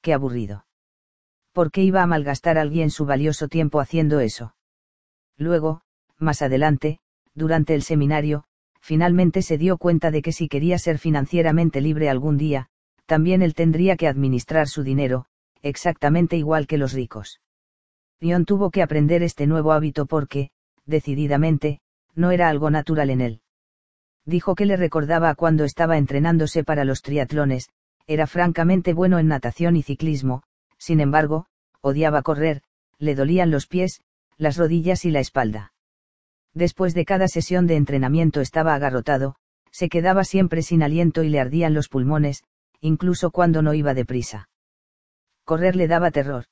qué 0.00 0.12
aburrido. 0.12 0.66
¿Por 1.52 1.70
qué 1.70 1.82
iba 1.82 2.02
a 2.02 2.06
malgastar 2.06 2.58
alguien 2.58 2.90
su 2.90 3.06
valioso 3.06 3.48
tiempo 3.48 3.80
haciendo 3.80 4.20
eso? 4.20 4.54
Luego, 5.36 5.82
más 6.18 6.42
adelante, 6.42 7.00
durante 7.34 7.74
el 7.74 7.82
seminario, 7.82 8.44
finalmente 8.86 9.42
se 9.42 9.58
dio 9.58 9.78
cuenta 9.78 10.12
de 10.12 10.22
que 10.22 10.30
si 10.30 10.46
quería 10.46 10.78
ser 10.78 10.98
financieramente 10.98 11.80
libre 11.80 12.08
algún 12.08 12.36
día, 12.36 12.68
también 13.04 13.42
él 13.42 13.52
tendría 13.52 13.96
que 13.96 14.06
administrar 14.06 14.68
su 14.68 14.84
dinero, 14.84 15.26
exactamente 15.60 16.36
igual 16.36 16.68
que 16.68 16.78
los 16.78 16.92
ricos. 16.92 17.40
Dion 18.20 18.44
tuvo 18.44 18.70
que 18.70 18.82
aprender 18.82 19.24
este 19.24 19.48
nuevo 19.48 19.72
hábito 19.72 20.06
porque, 20.06 20.50
decididamente, 20.84 21.80
no 22.14 22.30
era 22.30 22.48
algo 22.48 22.70
natural 22.70 23.10
en 23.10 23.22
él. 23.22 23.40
Dijo 24.24 24.54
que 24.54 24.66
le 24.66 24.76
recordaba 24.76 25.34
cuando 25.34 25.64
estaba 25.64 25.98
entrenándose 25.98 26.62
para 26.62 26.84
los 26.84 27.02
triatlones, 27.02 27.70
era 28.06 28.28
francamente 28.28 28.94
bueno 28.94 29.18
en 29.18 29.26
natación 29.26 29.74
y 29.74 29.82
ciclismo, 29.82 30.44
sin 30.78 31.00
embargo, 31.00 31.46
odiaba 31.80 32.22
correr, 32.22 32.62
le 33.00 33.16
dolían 33.16 33.50
los 33.50 33.66
pies, 33.66 34.00
las 34.36 34.56
rodillas 34.56 35.04
y 35.04 35.10
la 35.10 35.18
espalda 35.18 35.72
después 36.56 36.94
de 36.94 37.04
cada 37.04 37.28
sesión 37.28 37.66
de 37.66 37.76
entrenamiento 37.76 38.40
estaba 38.40 38.74
agarrotado, 38.74 39.36
se 39.70 39.90
quedaba 39.90 40.24
siempre 40.24 40.62
sin 40.62 40.82
aliento 40.82 41.22
y 41.22 41.28
le 41.28 41.38
ardían 41.38 41.74
los 41.74 41.88
pulmones, 41.88 42.44
incluso 42.80 43.30
cuando 43.30 43.60
no 43.60 43.74
iba 43.74 43.92
deprisa. 43.92 44.48
Correr 45.44 45.76
le 45.76 45.86
daba 45.86 46.10
terror. 46.10 46.46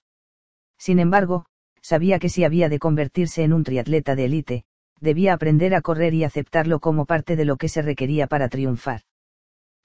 Sin 0.78 0.98
embargo, 0.98 1.46
sabía 1.80 2.18
que 2.18 2.28
si 2.28 2.44
había 2.44 2.68
de 2.68 2.78
convertirse 2.78 3.44
en 3.44 3.54
un 3.54 3.64
triatleta 3.64 4.14
de 4.14 4.26
élite, 4.26 4.64
debía 5.00 5.32
aprender 5.32 5.74
a 5.74 5.80
correr 5.80 6.12
y 6.12 6.24
aceptarlo 6.24 6.80
como 6.80 7.06
parte 7.06 7.34
de 7.34 7.46
lo 7.46 7.56
que 7.56 7.70
se 7.70 7.80
requería 7.80 8.26
para 8.26 8.50
triunfar. 8.50 9.00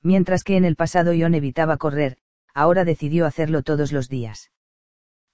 Mientras 0.04 0.44
que 0.44 0.58
en 0.58 0.66
el 0.66 0.76
pasado 0.76 1.14
Ion 1.14 1.34
evitaba 1.34 1.78
correr, 1.78 2.18
ahora 2.54 2.84
decidió 2.84 3.26
hacerlo 3.26 3.64
todos 3.64 3.94
los 3.94 4.10
días. 4.10 4.52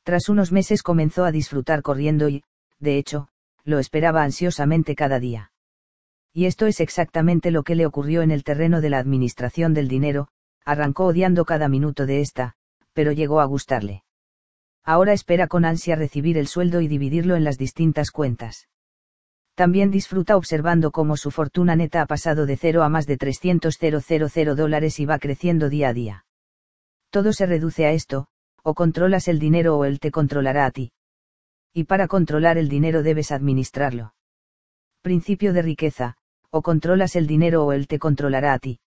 Tras 0.04 0.30
unos 0.30 0.52
meses 0.52 0.84
comenzó 0.84 1.26
a 1.26 1.32
disfrutar 1.32 1.82
corriendo 1.82 2.30
y, 2.30 2.44
de 2.80 3.00
hecho, 3.00 3.30
lo 3.66 3.80
esperaba 3.80 4.24
ansiosamente 4.24 4.96
cada 4.96 5.20
día. 5.20 5.52
Y 6.32 6.46
esto 6.46 6.68
es 6.68 6.80
exactamente 6.80 7.50
lo 7.50 7.64
que 7.64 7.76
le 7.76 7.86
ocurrió 7.86 8.22
en 8.22 8.30
el 8.30 8.44
terreno 8.44 8.80
de 8.80 8.92
la 8.92 9.00
administración 9.00 9.74
del 9.74 9.88
dinero, 9.88 10.28
arrancó 10.64 11.06
odiando 11.06 11.46
cada 11.46 11.68
minuto 11.68 12.06
de 12.06 12.22
esta, 12.22 12.54
pero 12.94 13.12
llegó 13.12 13.42
a 13.42 13.46
gustarle. 13.46 14.04
Ahora 14.84 15.14
espera 15.14 15.48
con 15.48 15.66
ansia 15.66 15.96
recibir 15.96 16.38
el 16.38 16.48
sueldo 16.48 16.80
y 16.82 16.88
dividirlo 16.88 17.36
en 17.36 17.44
las 17.44 17.58
distintas 17.58 18.12
cuentas. 18.12 18.70
También 19.56 19.90
disfruta 19.90 20.38
observando 20.38 20.92
cómo 20.92 21.18
su 21.18 21.32
fortuna 21.32 21.76
neta 21.76 22.02
ha 22.02 22.06
pasado 22.06 22.46
de 22.46 22.58
cero 22.58 22.84
a 22.84 22.90
más 22.90 23.08
de 23.08 23.18
300.000 23.18 24.54
dólares 24.54 25.00
y 25.00 25.06
va 25.06 25.18
creciendo 25.18 25.70
día 25.70 25.90
a 25.90 25.94
día. 25.94 26.26
Todo 27.10 27.34
se 27.34 27.46
reduce 27.46 27.86
a 27.86 27.94
esto, 27.94 28.28
o 28.62 28.76
controlas 28.76 29.28
el 29.28 29.40
dinero 29.40 29.78
o 29.78 29.86
él 29.86 30.00
te 30.00 30.12
controlará 30.12 30.66
a 30.66 30.72
ti 30.72 30.92
y 31.78 31.84
para 31.84 32.08
controlar 32.08 32.58
el 32.58 32.70
dinero 32.70 33.04
debes 33.04 33.34
administrarlo. 33.34 34.14
Principio 35.02 35.52
de 35.52 35.62
riqueza, 35.62 36.16
o 36.50 36.62
controlas 36.62 37.18
el 37.18 37.28
dinero 37.28 37.66
o 37.66 37.74
él 37.74 37.90
te 37.90 38.00
controlará 38.00 38.54
a 38.54 38.60
ti. 38.60 38.80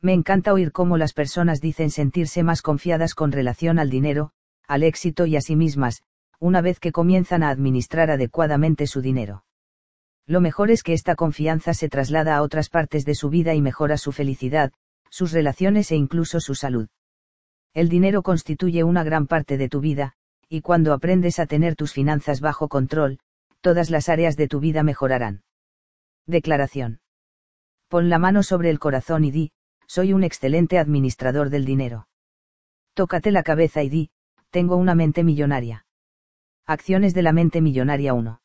Me 0.00 0.12
encanta 0.12 0.52
oír 0.52 0.70
cómo 0.70 0.96
las 0.96 1.12
personas 1.12 1.60
dicen 1.60 1.90
sentirse 1.90 2.44
más 2.44 2.62
confiadas 2.62 3.16
con 3.16 3.32
relación 3.32 3.80
al 3.80 3.90
dinero, 3.90 4.30
al 4.68 4.84
éxito 4.84 5.26
y 5.26 5.34
a 5.34 5.40
sí 5.40 5.56
mismas, 5.56 6.04
una 6.38 6.60
vez 6.60 6.78
que 6.78 6.92
comienzan 6.92 7.42
a 7.42 7.50
administrar 7.50 8.12
adecuadamente 8.12 8.86
su 8.86 9.00
dinero. 9.00 9.44
Lo 10.24 10.40
mejor 10.40 10.70
es 10.70 10.84
que 10.84 10.92
esta 10.92 11.16
confianza 11.16 11.74
se 11.74 11.88
traslada 11.88 12.36
a 12.36 12.42
otras 12.42 12.68
partes 12.68 13.04
de 13.04 13.16
su 13.16 13.28
vida 13.28 13.54
y 13.54 13.60
mejora 13.60 13.96
su 13.96 14.12
felicidad, 14.12 14.70
sus 15.10 15.32
relaciones 15.32 15.90
e 15.90 15.96
incluso 15.96 16.38
su 16.38 16.54
salud. 16.54 16.86
El 17.72 17.88
dinero 17.88 18.22
constituye 18.22 18.84
una 18.84 19.02
gran 19.02 19.26
parte 19.26 19.58
de 19.58 19.68
tu 19.68 19.80
vida, 19.80 20.14
y 20.54 20.60
cuando 20.60 20.92
aprendes 20.92 21.40
a 21.40 21.46
tener 21.46 21.74
tus 21.74 21.92
finanzas 21.92 22.40
bajo 22.40 22.68
control, 22.68 23.18
todas 23.60 23.90
las 23.90 24.08
áreas 24.08 24.36
de 24.36 24.46
tu 24.46 24.60
vida 24.60 24.84
mejorarán. 24.84 25.42
Declaración. 26.28 27.00
Pon 27.88 28.08
la 28.08 28.20
mano 28.20 28.44
sobre 28.44 28.70
el 28.70 28.78
corazón 28.78 29.24
y 29.24 29.32
di, 29.32 29.50
soy 29.88 30.12
un 30.12 30.22
excelente 30.22 30.78
administrador 30.78 31.50
del 31.50 31.64
dinero. 31.64 32.06
Tócate 32.94 33.32
la 33.32 33.42
cabeza 33.42 33.82
y 33.82 33.88
di, 33.88 34.10
tengo 34.50 34.76
una 34.76 34.94
mente 34.94 35.24
millonaria. 35.24 35.86
Acciones 36.66 37.14
de 37.14 37.22
la 37.22 37.32
mente 37.32 37.60
millonaria 37.60 38.14
1. 38.14 38.40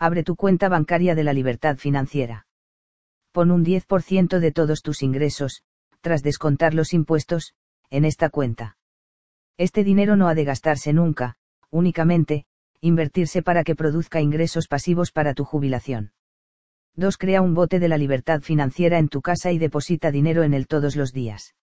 Abre 0.00 0.24
tu 0.24 0.34
cuenta 0.34 0.68
bancaria 0.68 1.14
de 1.14 1.22
la 1.22 1.32
libertad 1.32 1.76
financiera. 1.76 2.48
Pon 3.30 3.52
un 3.52 3.64
10% 3.64 4.40
de 4.40 4.50
todos 4.50 4.82
tus 4.82 5.00
ingresos, 5.04 5.62
tras 6.00 6.24
descontar 6.24 6.74
los 6.74 6.92
impuestos, 6.92 7.54
en 7.88 8.04
esta 8.04 8.30
cuenta. 8.30 8.78
Este 9.60 9.84
dinero 9.84 10.16
no 10.16 10.28
ha 10.28 10.34
de 10.34 10.44
gastarse 10.44 10.94
nunca, 10.94 11.34
únicamente, 11.68 12.46
invertirse 12.80 13.42
para 13.42 13.62
que 13.62 13.74
produzca 13.74 14.22
ingresos 14.22 14.68
pasivos 14.68 15.12
para 15.12 15.34
tu 15.34 15.44
jubilación. 15.44 16.12
2. 16.96 17.18
Crea 17.18 17.42
un 17.42 17.52
bote 17.52 17.78
de 17.78 17.88
la 17.88 17.98
libertad 17.98 18.40
financiera 18.40 18.98
en 18.98 19.10
tu 19.10 19.20
casa 19.20 19.52
y 19.52 19.58
deposita 19.58 20.10
dinero 20.10 20.44
en 20.44 20.54
él 20.54 20.66
todos 20.66 20.96
los 20.96 21.12
días. 21.12 21.54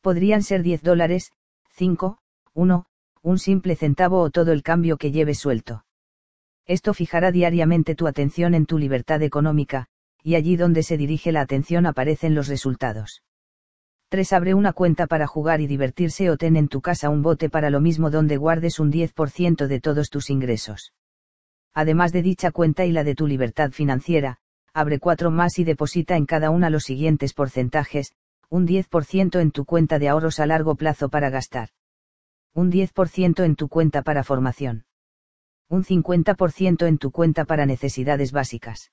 Podrían 0.00 0.42
ser 0.42 0.62
10 0.62 0.82
dólares, 0.82 1.32
5, 1.74 2.16
1, 2.54 2.86
un 3.20 3.38
simple 3.38 3.76
centavo 3.76 4.22
o 4.22 4.30
todo 4.30 4.52
el 4.52 4.62
cambio 4.62 4.96
que 4.96 5.12
lleves 5.12 5.40
suelto. 5.40 5.84
Esto 6.64 6.94
fijará 6.94 7.32
diariamente 7.32 7.94
tu 7.94 8.06
atención 8.06 8.54
en 8.54 8.64
tu 8.64 8.78
libertad 8.78 9.20
económica, 9.20 9.88
y 10.22 10.36
allí 10.36 10.56
donde 10.56 10.82
se 10.82 10.96
dirige 10.96 11.32
la 11.32 11.42
atención 11.42 11.84
aparecen 11.84 12.34
los 12.34 12.48
resultados. 12.48 13.22
3. 14.10 14.32
Abre 14.32 14.54
una 14.54 14.72
cuenta 14.72 15.06
para 15.06 15.28
jugar 15.28 15.60
y 15.60 15.68
divertirse 15.68 16.30
o 16.30 16.36
ten 16.36 16.56
en 16.56 16.66
tu 16.66 16.80
casa 16.80 17.10
un 17.10 17.22
bote 17.22 17.48
para 17.48 17.70
lo 17.70 17.80
mismo 17.80 18.10
donde 18.10 18.38
guardes 18.38 18.80
un 18.80 18.90
10% 18.90 19.68
de 19.68 19.80
todos 19.80 20.10
tus 20.10 20.30
ingresos. 20.30 20.92
Además 21.74 22.10
de 22.10 22.22
dicha 22.22 22.50
cuenta 22.50 22.84
y 22.84 22.90
la 22.90 23.04
de 23.04 23.14
tu 23.14 23.28
libertad 23.28 23.70
financiera, 23.70 24.38
abre 24.74 24.98
cuatro 24.98 25.30
más 25.30 25.60
y 25.60 25.64
deposita 25.64 26.16
en 26.16 26.26
cada 26.26 26.50
una 26.50 26.70
los 26.70 26.82
siguientes 26.82 27.34
porcentajes, 27.34 28.12
un 28.48 28.66
10% 28.66 29.38
en 29.40 29.52
tu 29.52 29.64
cuenta 29.64 30.00
de 30.00 30.08
ahorros 30.08 30.40
a 30.40 30.46
largo 30.46 30.74
plazo 30.74 31.08
para 31.08 31.30
gastar. 31.30 31.68
Un 32.52 32.72
10% 32.72 33.44
en 33.44 33.54
tu 33.54 33.68
cuenta 33.68 34.02
para 34.02 34.24
formación. 34.24 34.86
Un 35.68 35.84
50% 35.84 36.88
en 36.88 36.98
tu 36.98 37.12
cuenta 37.12 37.44
para 37.44 37.64
necesidades 37.64 38.32
básicas. 38.32 38.90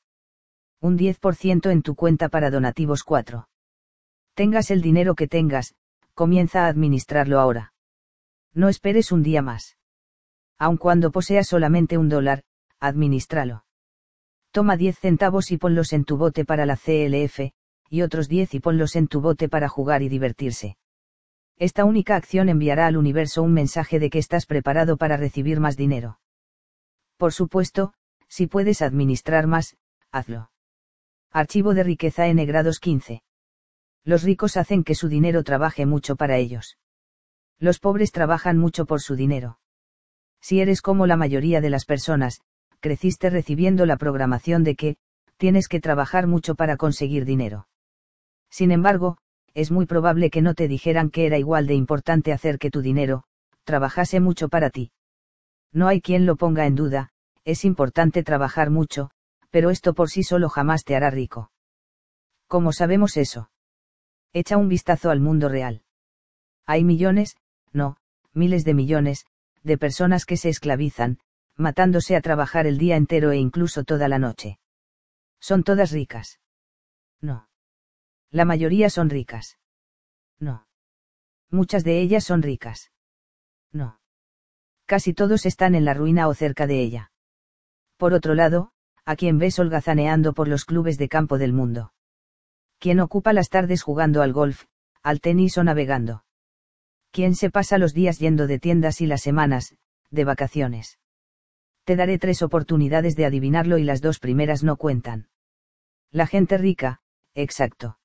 Un 0.80 0.96
10% 0.96 1.72
en 1.72 1.82
tu 1.82 1.96
cuenta 1.96 2.30
para 2.30 2.52
donativos 2.52 3.04
4. 3.04 3.48
Tengas 4.38 4.70
el 4.70 4.84
dinero 4.84 5.16
que 5.16 5.28
tengas, 5.28 5.74
comienza 6.14 6.66
a 6.66 6.68
administrarlo 6.68 7.40
ahora. 7.40 7.74
No 8.54 8.70
esperes 8.70 9.12
un 9.12 9.24
día 9.24 9.42
más. 9.42 9.80
Aun 10.60 10.78
cuando 10.78 11.12
poseas 11.12 11.48
solamente 11.48 11.98
un 11.98 12.08
dólar, 12.08 12.44
administralo. 12.80 13.66
Toma 14.52 14.78
10 14.78 15.00
centavos 15.00 15.50
y 15.50 15.58
ponlos 15.58 15.92
en 15.92 16.06
tu 16.06 16.18
bote 16.18 16.46
para 16.46 16.68
la 16.68 16.78
CLF, 16.78 17.52
y 17.90 18.04
otros 18.04 18.28
10 18.28 18.54
y 18.54 18.60
ponlos 18.60 18.96
en 18.96 19.08
tu 19.08 19.22
bote 19.22 19.50
para 19.50 19.70
jugar 19.70 20.04
y 20.04 20.08
divertirse. 20.08 20.78
Esta 21.56 21.84
única 21.84 22.16
acción 22.16 22.48
enviará 22.48 22.86
al 22.86 22.98
universo 22.98 23.42
un 23.42 23.54
mensaje 23.54 23.98
de 23.98 24.12
que 24.12 24.20
estás 24.20 24.46
preparado 24.46 24.98
para 24.98 25.18
recibir 25.18 25.60
más 25.60 25.78
dinero. 25.78 26.20
Por 27.18 27.34
supuesto, 27.34 27.96
si 28.28 28.46
puedes 28.46 28.84
administrar 28.84 29.48
más, 29.48 29.78
hazlo. 30.12 30.52
Archivo 31.32 31.74
de 31.74 31.82
riqueza 31.82 32.28
N 32.28 32.46
grados 32.46 32.80
15 32.80 33.24
los 34.08 34.24
ricos 34.24 34.56
hacen 34.56 34.86
que 34.86 34.96
su 34.96 35.10
dinero 35.10 35.44
trabaje 35.44 35.86
mucho 35.86 36.16
para 36.16 36.38
ellos. 36.38 36.78
Los 37.60 37.80
pobres 37.80 38.14
trabajan 38.14 38.58
mucho 38.58 38.86
por 38.86 39.02
su 39.02 39.18
dinero. 39.18 39.60
Si 40.40 40.62
eres 40.62 40.82
como 40.82 41.08
la 41.08 41.18
mayoría 41.18 41.60
de 41.60 41.70
las 41.70 41.84
personas, 41.84 42.40
creciste 42.80 43.30
recibiendo 43.30 43.86
la 43.86 43.98
programación 43.98 44.64
de 44.64 44.76
que, 44.76 44.96
tienes 45.36 45.68
que 45.68 45.82
trabajar 45.82 46.26
mucho 46.26 46.56
para 46.56 46.78
conseguir 46.78 47.26
dinero. 47.26 47.68
Sin 48.50 48.72
embargo, 48.72 49.18
es 49.54 49.72
muy 49.72 49.86
probable 49.86 50.30
que 50.30 50.42
no 50.42 50.54
te 50.54 50.70
dijeran 50.70 51.10
que 51.10 51.26
era 51.26 51.38
igual 51.38 51.68
de 51.68 51.74
importante 51.74 52.32
hacer 52.32 52.60
que 52.60 52.72
tu 52.72 52.82
dinero, 52.82 53.26
trabajase 53.66 54.22
mucho 54.22 54.48
para 54.48 54.70
ti. 54.70 54.94
No 55.74 55.90
hay 55.90 56.00
quien 56.00 56.26
lo 56.26 56.38
ponga 56.38 56.66
en 56.66 56.76
duda, 56.76 57.10
es 57.44 57.66
importante 57.66 58.24
trabajar 58.24 58.70
mucho, 58.70 59.12
pero 59.50 59.70
esto 59.70 59.94
por 59.94 60.10
sí 60.10 60.24
solo 60.24 60.48
jamás 60.48 60.86
te 60.86 60.96
hará 60.96 61.10
rico. 61.10 61.52
¿Cómo 62.48 62.72
sabemos 62.72 63.18
eso? 63.18 63.50
Echa 64.34 64.58
un 64.58 64.68
vistazo 64.68 65.10
al 65.10 65.20
mundo 65.20 65.50
real. 65.50 65.84
Hay 66.66 66.84
millones, 66.84 67.38
no, 67.72 67.98
miles 68.34 68.66
de 68.66 68.74
millones, 68.74 69.26
de 69.64 69.78
personas 69.78 70.26
que 70.26 70.38
se 70.38 70.50
esclavizan, 70.50 71.20
matándose 71.56 72.16
a 72.16 72.22
trabajar 72.22 72.68
el 72.68 72.78
día 72.78 72.98
entero 72.98 73.32
e 73.32 73.38
incluso 73.38 73.84
toda 73.84 74.08
la 74.08 74.20
noche. 74.20 74.60
¿Son 75.40 75.64
todas 75.64 75.92
ricas? 75.92 76.40
No. 77.22 77.50
La 78.30 78.46
mayoría 78.46 78.90
son 78.90 79.10
ricas. 79.10 79.58
No. 80.40 80.68
Muchas 81.50 81.84
de 81.84 82.00
ellas 82.02 82.24
son 82.24 82.42
ricas. 82.42 82.92
No. 83.72 84.00
Casi 84.86 85.14
todos 85.14 85.46
están 85.46 85.74
en 85.76 85.86
la 85.86 85.94
ruina 85.94 86.28
o 86.28 86.34
cerca 86.34 86.68
de 86.68 86.82
ella. 86.82 87.12
Por 87.98 88.14
otro 88.14 88.36
lado, 88.36 88.72
a 89.06 89.16
quien 89.16 89.38
ves 89.38 89.58
holgazaneando 89.58 90.34
por 90.34 90.48
los 90.48 90.66
clubes 90.66 90.98
de 90.98 91.10
campo 91.10 91.38
del 91.38 91.54
mundo 91.54 91.94
quien 92.80 93.00
ocupa 93.00 93.34
las 93.34 93.50
tardes 93.50 93.82
jugando 93.82 94.22
al 94.22 94.34
golf, 94.34 94.66
al 95.04 95.20
tenis 95.20 95.58
o 95.58 95.64
navegando. 95.64 96.24
Quien 97.12 97.36
se 97.36 97.50
pasa 97.50 97.78
los 97.78 97.94
días 97.94 98.20
yendo 98.20 98.48
de 98.48 98.60
tiendas 98.60 99.02
y 99.02 99.08
las 99.08 99.22
semanas, 99.22 99.76
de 100.12 100.24
vacaciones. 100.24 101.00
Te 101.84 101.96
daré 101.96 102.20
tres 102.20 102.42
oportunidades 102.42 103.16
de 103.16 103.26
adivinarlo 103.26 103.78
y 103.78 103.84
las 103.84 104.02
dos 104.02 104.20
primeras 104.20 104.64
no 104.64 104.76
cuentan. 104.76 105.30
La 106.12 106.28
gente 106.28 106.58
rica, 106.58 107.00
exacto. 107.34 107.98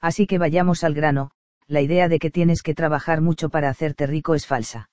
Así 0.00 0.26
que 0.26 0.38
vayamos 0.38 0.84
al 0.84 0.94
grano, 0.94 1.30
la 1.66 1.80
idea 1.80 2.08
de 2.08 2.18
que 2.18 2.30
tienes 2.30 2.62
que 2.62 2.74
trabajar 2.74 3.20
mucho 3.20 3.48
para 3.48 3.68
hacerte 3.68 4.06
rico 4.06 4.34
es 4.34 4.46
falsa. 4.46 4.90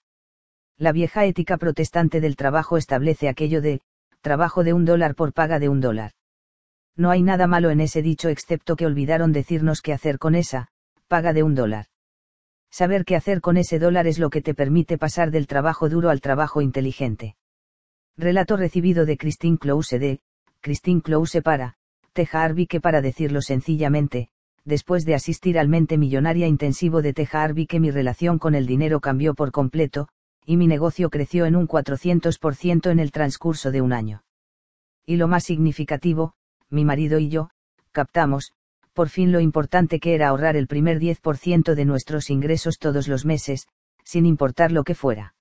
La 0.77 0.91
vieja 0.91 1.25
ética 1.25 1.57
protestante 1.57 2.19
del 2.19 2.35
trabajo 2.35 2.77
establece 2.77 3.29
aquello 3.29 3.61
de, 3.61 3.81
trabajo 4.21 4.63
de 4.63 4.73
un 4.73 4.83
dólar 4.83 5.15
por 5.15 5.31
paga 5.31 5.59
de 5.59 5.69
un 5.69 5.79
dólar. 5.79 6.11
No 6.97 7.09
hay 7.09 7.21
nada 7.23 7.47
malo 7.47 7.71
en 7.71 7.81
ese 7.81 8.01
dicho 8.01 8.29
excepto 8.29 8.75
que 8.75 8.85
olvidaron 8.85 9.33
decirnos 9.33 9.81
qué 9.81 9.91
hacer 9.93 10.17
con 10.17 10.35
esa, 10.35 10.69
paga 11.07 11.33
de 11.33 11.43
un 11.43 11.55
dólar. 11.55 11.87
Saber 12.71 13.05
qué 13.05 13.15
hacer 13.15 13.41
con 13.41 13.57
ese 13.57 13.79
dólar 13.79 14.07
es 14.07 14.19
lo 14.19 14.29
que 14.29 14.41
te 14.41 14.53
permite 14.53 14.97
pasar 14.97 15.31
del 15.31 15.47
trabajo 15.47 15.89
duro 15.89 16.09
al 16.09 16.21
trabajo 16.21 16.61
inteligente. 16.61 17.35
Relato 18.17 18.55
recibido 18.57 19.05
de 19.05 19.17
Christine 19.17 19.57
Close 19.57 19.99
de, 19.99 20.21
Christine 20.61 21.01
Close 21.01 21.41
para, 21.41 21.75
Teja 22.13 22.43
Arby 22.43 22.65
que 22.65 22.79
para 22.79 23.01
decirlo 23.01 23.41
sencillamente, 23.41 24.29
después 24.63 25.05
de 25.05 25.15
asistir 25.15 25.59
al 25.59 25.67
mente 25.67 25.97
millonaria 25.97 26.47
intensivo 26.47 27.01
de 27.01 27.13
Teja 27.13 27.43
Arby 27.43 27.67
que 27.67 27.79
mi 27.79 27.91
relación 27.91 28.39
con 28.39 28.55
el 28.55 28.65
dinero 28.65 28.99
cambió 29.01 29.35
por 29.35 29.51
completo, 29.51 30.07
y 30.45 30.57
mi 30.57 30.67
negocio 30.67 31.09
creció 31.09 31.45
en 31.45 31.55
un 31.55 31.67
400% 31.67 32.89
en 32.89 32.99
el 32.99 33.11
transcurso 33.11 33.71
de 33.71 33.81
un 33.81 33.93
año. 33.93 34.23
Y 35.05 35.17
lo 35.17 35.27
más 35.27 35.43
significativo, 35.43 36.33
mi 36.69 36.85
marido 36.85 37.19
y 37.19 37.29
yo, 37.29 37.49
captamos, 37.91 38.51
por 38.93 39.09
fin 39.09 39.31
lo 39.31 39.39
importante 39.39 39.99
que 39.99 40.15
era 40.15 40.29
ahorrar 40.29 40.55
el 40.55 40.67
primer 40.67 40.99
10% 40.99 41.75
de 41.75 41.85
nuestros 41.85 42.29
ingresos 42.29 42.79
todos 42.79 43.07
los 43.07 43.25
meses, 43.25 43.67
sin 44.03 44.25
importar 44.25 44.71
lo 44.71 44.83
que 44.83 44.95
fuera. 44.95 45.35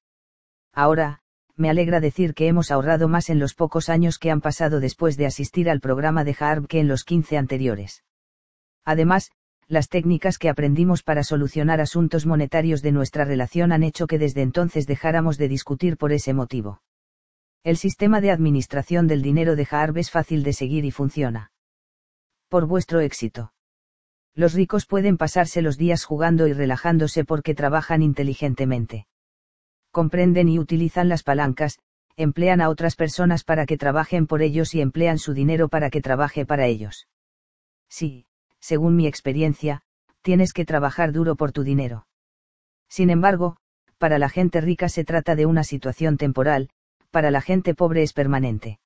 Ahora, 0.72 1.20
me 1.56 1.70
alegra 1.70 2.00
decir 2.00 2.34
que 2.34 2.48
hemos 2.48 2.70
ahorrado 2.70 3.08
más 3.08 3.30
en 3.30 3.38
los 3.38 3.54
pocos 3.54 3.88
años 3.88 4.18
que 4.18 4.30
han 4.30 4.40
pasado 4.40 4.80
después 4.80 5.16
de 5.16 5.26
asistir 5.26 5.70
al 5.70 5.80
programa 5.80 6.24
de 6.24 6.36
Harb 6.38 6.66
que 6.66 6.80
en 6.80 6.88
los 6.88 7.04
15 7.04 7.38
anteriores. 7.38 8.02
Además, 8.84 9.30
las 9.68 9.88
técnicas 9.88 10.36
que 10.38 10.48
aprendimos 10.48 11.02
para 11.02 11.22
solucionar 11.22 11.80
asuntos 11.80 12.26
monetarios 12.26 12.82
de 12.82 12.92
nuestra 12.92 13.24
relación 13.24 13.72
han 13.72 13.82
hecho 13.82 14.06
que 14.06 14.18
desde 14.18 14.42
entonces 14.42 14.86
dejáramos 14.86 15.38
de 15.38 15.48
discutir 15.48 15.96
por 15.96 16.12
ese 16.12 16.34
motivo. 16.34 16.82
El 17.64 17.78
sistema 17.78 18.20
de 18.20 18.30
administración 18.30 19.06
del 19.06 19.22
dinero 19.22 19.56
de 19.56 19.66
Harb 19.70 19.96
es 19.96 20.10
fácil 20.10 20.42
de 20.42 20.52
seguir 20.52 20.84
y 20.84 20.90
funciona. 20.90 21.50
Por 22.50 22.66
vuestro 22.66 23.00
éxito. 23.00 23.54
Los 24.34 24.52
ricos 24.52 24.84
pueden 24.84 25.16
pasarse 25.16 25.62
los 25.62 25.78
días 25.78 26.04
jugando 26.04 26.46
y 26.46 26.52
relajándose 26.52 27.24
porque 27.24 27.54
trabajan 27.54 28.02
inteligentemente. 28.02 29.06
Comprenden 29.92 30.50
y 30.50 30.58
utilizan 30.58 31.08
las 31.08 31.22
palancas, 31.22 31.78
emplean 32.16 32.60
a 32.60 32.68
otras 32.68 32.96
personas 32.96 33.44
para 33.44 33.64
que 33.64 33.78
trabajen 33.78 34.26
por 34.26 34.42
ellos 34.42 34.74
y 34.74 34.82
emplean 34.82 35.18
su 35.18 35.32
dinero 35.32 35.70
para 35.70 35.88
que 35.88 36.02
trabaje 36.02 36.44
para 36.44 36.66
ellos. 36.66 37.08
Sí, 37.88 38.26
según 38.60 38.94
mi 38.94 39.06
experiencia, 39.06 39.80
tienes 40.20 40.52
que 40.52 40.66
trabajar 40.66 41.12
duro 41.12 41.34
por 41.34 41.52
tu 41.52 41.62
dinero. 41.62 42.06
Sin 42.90 43.08
embargo, 43.08 43.56
para 43.96 44.18
la 44.18 44.28
gente 44.28 44.60
rica 44.60 44.90
se 44.90 45.04
trata 45.04 45.34
de 45.34 45.46
una 45.46 45.64
situación 45.64 46.18
temporal, 46.18 46.68
para 47.14 47.30
la 47.30 47.40
gente 47.40 47.76
pobre 47.76 48.02
es 48.02 48.12
permanente. 48.12 48.80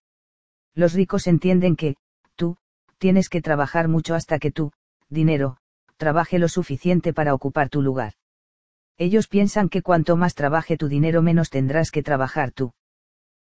Los 0.74 0.92
ricos 0.92 1.26
entienden 1.26 1.76
que, 1.76 1.96
tú, 2.36 2.58
tienes 2.98 3.30
que 3.30 3.40
trabajar 3.40 3.88
mucho 3.88 4.14
hasta 4.14 4.38
que 4.38 4.50
tú, 4.50 4.70
dinero, 5.08 5.56
trabaje 5.96 6.38
lo 6.38 6.48
suficiente 6.48 7.14
para 7.14 7.32
ocupar 7.32 7.70
tu 7.70 7.80
lugar. 7.80 8.12
Ellos 8.98 9.28
piensan 9.28 9.70
que 9.70 9.80
cuanto 9.80 10.18
más 10.18 10.34
trabaje 10.34 10.76
tu 10.76 10.88
dinero 10.88 11.22
menos 11.22 11.48
tendrás 11.48 11.90
que 11.90 12.02
trabajar 12.02 12.52
tú. 12.52 12.74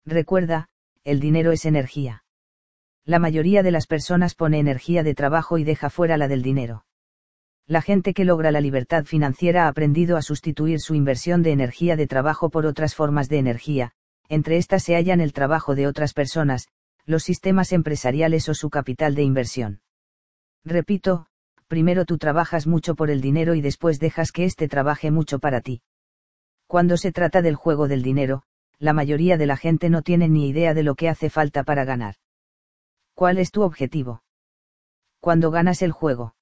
Recuerda, 0.06 0.68
el 1.02 1.18
dinero 1.18 1.50
es 1.50 1.64
energía. 1.64 2.22
La 3.04 3.18
mayoría 3.18 3.64
de 3.64 3.72
las 3.72 3.88
personas 3.88 4.36
pone 4.36 4.60
energía 4.60 5.02
de 5.02 5.16
trabajo 5.16 5.58
y 5.58 5.64
deja 5.64 5.90
fuera 5.90 6.16
la 6.18 6.28
del 6.28 6.42
dinero. 6.42 6.84
La 7.66 7.82
gente 7.82 8.14
que 8.14 8.24
logra 8.24 8.52
la 8.52 8.60
libertad 8.60 9.06
financiera 9.06 9.64
ha 9.64 9.68
aprendido 9.68 10.16
a 10.16 10.22
sustituir 10.22 10.78
su 10.78 10.94
inversión 10.94 11.42
de 11.42 11.50
energía 11.50 11.96
de 11.96 12.06
trabajo 12.06 12.48
por 12.48 12.64
otras 12.64 12.94
formas 12.94 13.28
de 13.28 13.38
energía, 13.38 13.92
entre 14.28 14.56
estas 14.56 14.82
se 14.82 14.94
hallan 14.94 15.20
el 15.20 15.32
trabajo 15.32 15.74
de 15.74 15.86
otras 15.86 16.12
personas, 16.12 16.68
los 17.06 17.24
sistemas 17.24 17.72
empresariales 17.72 18.48
o 18.48 18.54
su 18.54 18.70
capital 18.70 19.14
de 19.14 19.22
inversión. 19.22 19.80
Repito, 20.64 21.26
primero 21.66 22.04
tú 22.04 22.18
trabajas 22.18 22.66
mucho 22.66 22.94
por 22.94 23.10
el 23.10 23.20
dinero 23.20 23.54
y 23.54 23.60
después 23.60 23.98
dejas 23.98 24.32
que 24.32 24.44
éste 24.44 24.68
trabaje 24.68 25.10
mucho 25.10 25.38
para 25.38 25.60
ti. 25.60 25.82
Cuando 26.66 26.96
se 26.96 27.12
trata 27.12 27.40
del 27.40 27.54
juego 27.54 27.88
del 27.88 28.02
dinero, 28.02 28.42
la 28.78 28.92
mayoría 28.92 29.36
de 29.38 29.46
la 29.46 29.56
gente 29.56 29.88
no 29.88 30.02
tiene 30.02 30.28
ni 30.28 30.48
idea 30.48 30.74
de 30.74 30.82
lo 30.82 30.94
que 30.94 31.08
hace 31.08 31.30
falta 31.30 31.64
para 31.64 31.84
ganar. 31.84 32.16
¿Cuál 33.14 33.38
es 33.38 33.50
tu 33.50 33.62
objetivo? 33.62 34.22
Cuando 35.20 35.50
ganas 35.50 35.82
el 35.82 35.92
juego. 35.92 36.34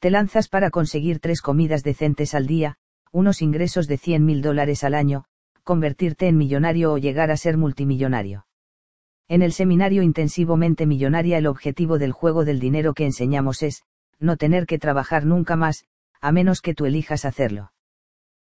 Te 0.00 0.10
lanzas 0.10 0.48
para 0.48 0.70
conseguir 0.70 1.20
tres 1.20 1.40
comidas 1.40 1.82
decentes 1.82 2.34
al 2.34 2.46
día, 2.46 2.76
unos 3.12 3.40
ingresos 3.40 3.86
de 3.86 3.96
100 3.96 4.24
mil 4.24 4.42
dólares 4.42 4.84
al 4.84 4.94
año, 4.94 5.24
convertirte 5.66 6.28
en 6.28 6.38
millonario 6.38 6.92
o 6.92 6.98
llegar 6.98 7.32
a 7.32 7.36
ser 7.36 7.56
multimillonario. 7.56 8.46
En 9.26 9.42
el 9.42 9.52
seminario 9.52 10.04
intensivamente 10.04 10.86
millonaria 10.86 11.38
el 11.38 11.48
objetivo 11.48 11.98
del 11.98 12.12
juego 12.12 12.44
del 12.44 12.60
dinero 12.60 12.94
que 12.94 13.04
enseñamos 13.04 13.64
es, 13.64 13.82
no 14.20 14.36
tener 14.36 14.66
que 14.66 14.78
trabajar 14.78 15.26
nunca 15.26 15.56
más, 15.56 15.84
a 16.20 16.30
menos 16.30 16.62
que 16.62 16.72
tú 16.72 16.86
elijas 16.86 17.24
hacerlo. 17.24 17.72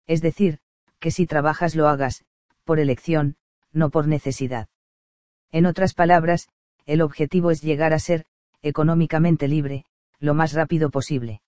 Es 0.06 0.22
decir, 0.22 0.60
que 1.00 1.10
si 1.10 1.26
trabajas 1.26 1.74
lo 1.74 1.88
hagas, 1.88 2.24
por 2.62 2.78
elección, 2.78 3.34
no 3.72 3.90
por 3.90 4.06
necesidad. 4.06 4.68
En 5.50 5.66
otras 5.66 5.94
palabras, 5.94 6.48
el 6.86 7.02
objetivo 7.02 7.50
es 7.50 7.62
llegar 7.62 7.94
a 7.94 7.98
ser, 7.98 8.26
económicamente 8.62 9.48
libre, 9.48 9.86
lo 10.20 10.34
más 10.34 10.52
rápido 10.52 10.90
posible. 10.90 11.42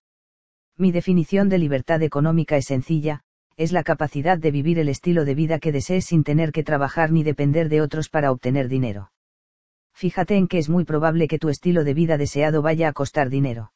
Mi 0.75 0.91
definición 0.91 1.47
de 1.47 1.59
libertad 1.59 2.01
económica 2.03 2.57
es 2.57 2.65
sencilla, 2.65 3.23
es 3.57 3.71
la 3.71 3.83
capacidad 3.83 4.37
de 4.37 4.51
vivir 4.51 4.79
el 4.79 4.89
estilo 4.89 5.25
de 5.25 5.35
vida 5.35 5.59
que 5.59 5.71
desees 5.71 6.05
sin 6.05 6.23
tener 6.23 6.51
que 6.51 6.63
trabajar 6.63 7.11
ni 7.11 7.23
depender 7.23 7.69
de 7.69 7.81
otros 7.81 8.09
para 8.09 8.31
obtener 8.31 8.67
dinero. 8.67 9.11
Fíjate 9.93 10.35
en 10.35 10.47
que 10.47 10.57
es 10.57 10.69
muy 10.69 10.85
probable 10.85 11.27
que 11.27 11.39
tu 11.39 11.49
estilo 11.49 11.83
de 11.83 11.93
vida 11.93 12.17
deseado 12.17 12.61
vaya 12.61 12.87
a 12.87 12.93
costar 12.93 13.29
dinero. 13.29 13.71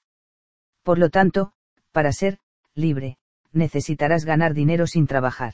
Por 0.83 0.97
lo 0.97 1.09
tanto, 1.09 1.51
para 1.91 2.11
ser 2.11 2.39
libre, 2.73 3.17
necesitarás 3.51 4.25
ganar 4.25 4.53
dinero 4.53 4.87
sin 4.87 5.07
trabajar. 5.07 5.53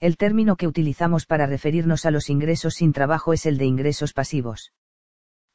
El 0.00 0.16
término 0.16 0.56
que 0.56 0.66
utilizamos 0.66 1.24
para 1.24 1.46
referirnos 1.46 2.04
a 2.04 2.10
los 2.10 2.28
ingresos 2.28 2.74
sin 2.74 2.92
trabajo 2.92 3.32
es 3.32 3.46
el 3.46 3.58
de 3.58 3.64
ingresos 3.64 4.12
pasivos. 4.12 4.72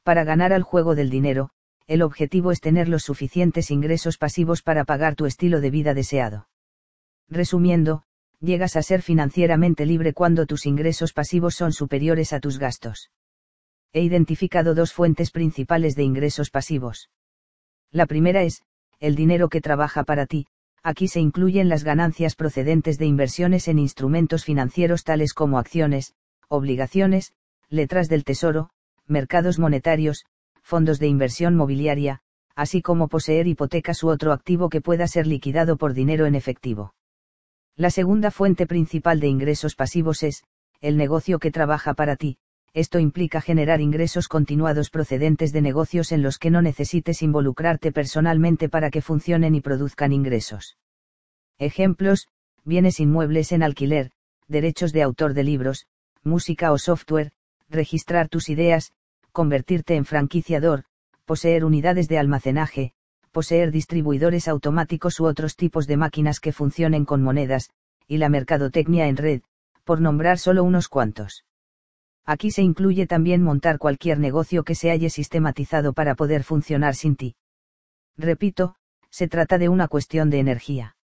Para 0.04 0.24
ganar 0.24 0.52
al 0.54 0.64
juego 0.64 0.96
del 0.96 1.10
dinero, 1.10 1.52
el 1.88 2.02
objetivo 2.02 2.52
es 2.52 2.62
tener 2.62 2.88
los 2.88 3.04
suficientes 3.04 3.70
ingresos 3.70 4.18
pasivos 4.18 4.62
para 4.64 4.86
pagar 4.86 5.16
tu 5.16 5.26
estilo 5.26 5.62
de 5.62 5.70
vida 5.70 5.94
deseado. 5.94 6.48
Resumiendo, 7.32 8.04
llegas 8.42 8.76
a 8.76 8.84
ser 8.84 9.02
financieramente 9.02 9.86
libre 9.86 10.14
cuando 10.14 10.46
tus 10.46 10.66
ingresos 10.66 11.14
pasivos 11.14 11.56
son 11.56 11.72
superiores 11.72 12.34
a 12.34 12.42
tus 12.42 12.60
gastos. 12.60 13.10
He 13.94 14.02
identificado 14.02 14.76
dos 14.76 14.92
fuentes 14.92 15.32
principales 15.32 15.96
de 15.96 16.04
ingresos 16.04 16.50
pasivos. 16.50 17.10
La 17.90 18.06
primera 18.06 18.44
es, 18.44 18.64
el 19.00 19.16
dinero 19.16 19.48
que 19.48 19.62
trabaja 19.62 20.04
para 20.04 20.26
ti, 20.26 20.48
aquí 20.84 21.08
se 21.08 21.22
incluyen 21.22 21.70
las 21.70 21.86
ganancias 21.86 22.36
procedentes 22.36 22.98
de 22.98 23.06
inversiones 23.06 23.70
en 23.70 23.80
instrumentos 23.80 24.44
financieros 24.44 25.06
tales 25.06 25.34
como 25.34 25.58
acciones, 25.58 26.14
obligaciones, 26.50 27.32
letras 27.70 28.10
del 28.10 28.26
tesoro, 28.26 28.72
mercados 29.08 29.58
monetarios, 29.58 30.26
fondos 30.62 31.00
de 31.00 31.08
inversión 31.08 31.56
mobiliaria, 31.56 32.20
así 32.56 32.82
como 32.82 33.08
poseer 33.08 33.48
hipotecas 33.48 34.04
u 34.04 34.10
otro 34.10 34.34
activo 34.34 34.68
que 34.68 34.82
pueda 34.82 35.08
ser 35.08 35.28
liquidado 35.28 35.78
por 35.78 35.94
dinero 35.94 36.26
en 36.26 36.36
efectivo. 36.36 36.94
La 37.78 37.90
segunda 37.90 38.32
fuente 38.32 38.68
principal 38.68 39.20
de 39.20 39.28
ingresos 39.28 39.76
pasivos 39.76 40.24
es, 40.24 40.44
el 40.82 40.98
negocio 40.98 41.40
que 41.40 41.52
trabaja 41.52 41.94
para 41.94 42.16
ti, 42.16 42.38
esto 42.74 43.00
implica 43.00 43.42
generar 43.42 43.82
ingresos 43.82 44.28
continuados 44.28 44.90
procedentes 44.90 45.52
de 45.52 45.62
negocios 45.62 46.12
en 46.12 46.22
los 46.22 46.38
que 46.38 46.50
no 46.50 46.62
necesites 46.62 47.22
involucrarte 47.22 47.92
personalmente 47.92 48.70
para 48.70 48.90
que 48.90 49.02
funcionen 49.02 49.56
y 49.56 49.62
produzcan 49.62 50.14
ingresos. 50.14 50.78
Ejemplos, 51.60 52.28
bienes 52.64 53.00
inmuebles 53.00 53.52
en 53.52 53.64
alquiler, 53.64 54.12
derechos 54.48 54.94
de 54.94 55.04
autor 55.04 55.34
de 55.34 55.44
libros, 55.44 55.86
música 56.24 56.72
o 56.72 56.78
software, 56.78 57.32
registrar 57.70 58.30
tus 58.30 58.50
ideas, 58.50 58.94
convertirte 59.32 59.96
en 59.96 60.06
franquiciador, 60.06 60.84
poseer 61.26 61.66
unidades 61.66 62.08
de 62.08 62.20
almacenaje, 62.20 62.94
poseer 63.32 63.72
distribuidores 63.72 64.48
automáticos 64.48 65.20
u 65.20 65.26
otros 65.26 65.56
tipos 65.56 65.88
de 65.88 65.98
máquinas 65.98 66.40
que 66.40 66.52
funcionen 66.52 67.06
con 67.06 67.24
monedas, 67.24 67.70
y 68.08 68.18
la 68.18 68.30
mercadotecnia 68.30 69.08
en 69.08 69.18
red, 69.18 69.42
por 69.84 70.02
nombrar 70.02 70.38
solo 70.38 70.64
unos 70.64 70.88
cuantos. 70.88 71.46
Aquí 72.26 72.52
se 72.52 72.62
incluye 72.62 73.08
también 73.08 73.42
montar 73.42 73.78
cualquier 73.78 74.20
negocio 74.20 74.64
que 74.64 74.76
se 74.76 74.92
haya 74.92 75.10
sistematizado 75.10 75.94
para 75.94 76.16
poder 76.16 76.44
funcionar 76.44 76.96
sin 76.96 77.16
ti. 77.16 77.36
Repito, 78.18 78.76
se 79.10 79.28
trata 79.28 79.58
de 79.58 79.70
una 79.70 79.88
cuestión 79.88 80.30
de 80.30 80.40
energía. 80.40 80.96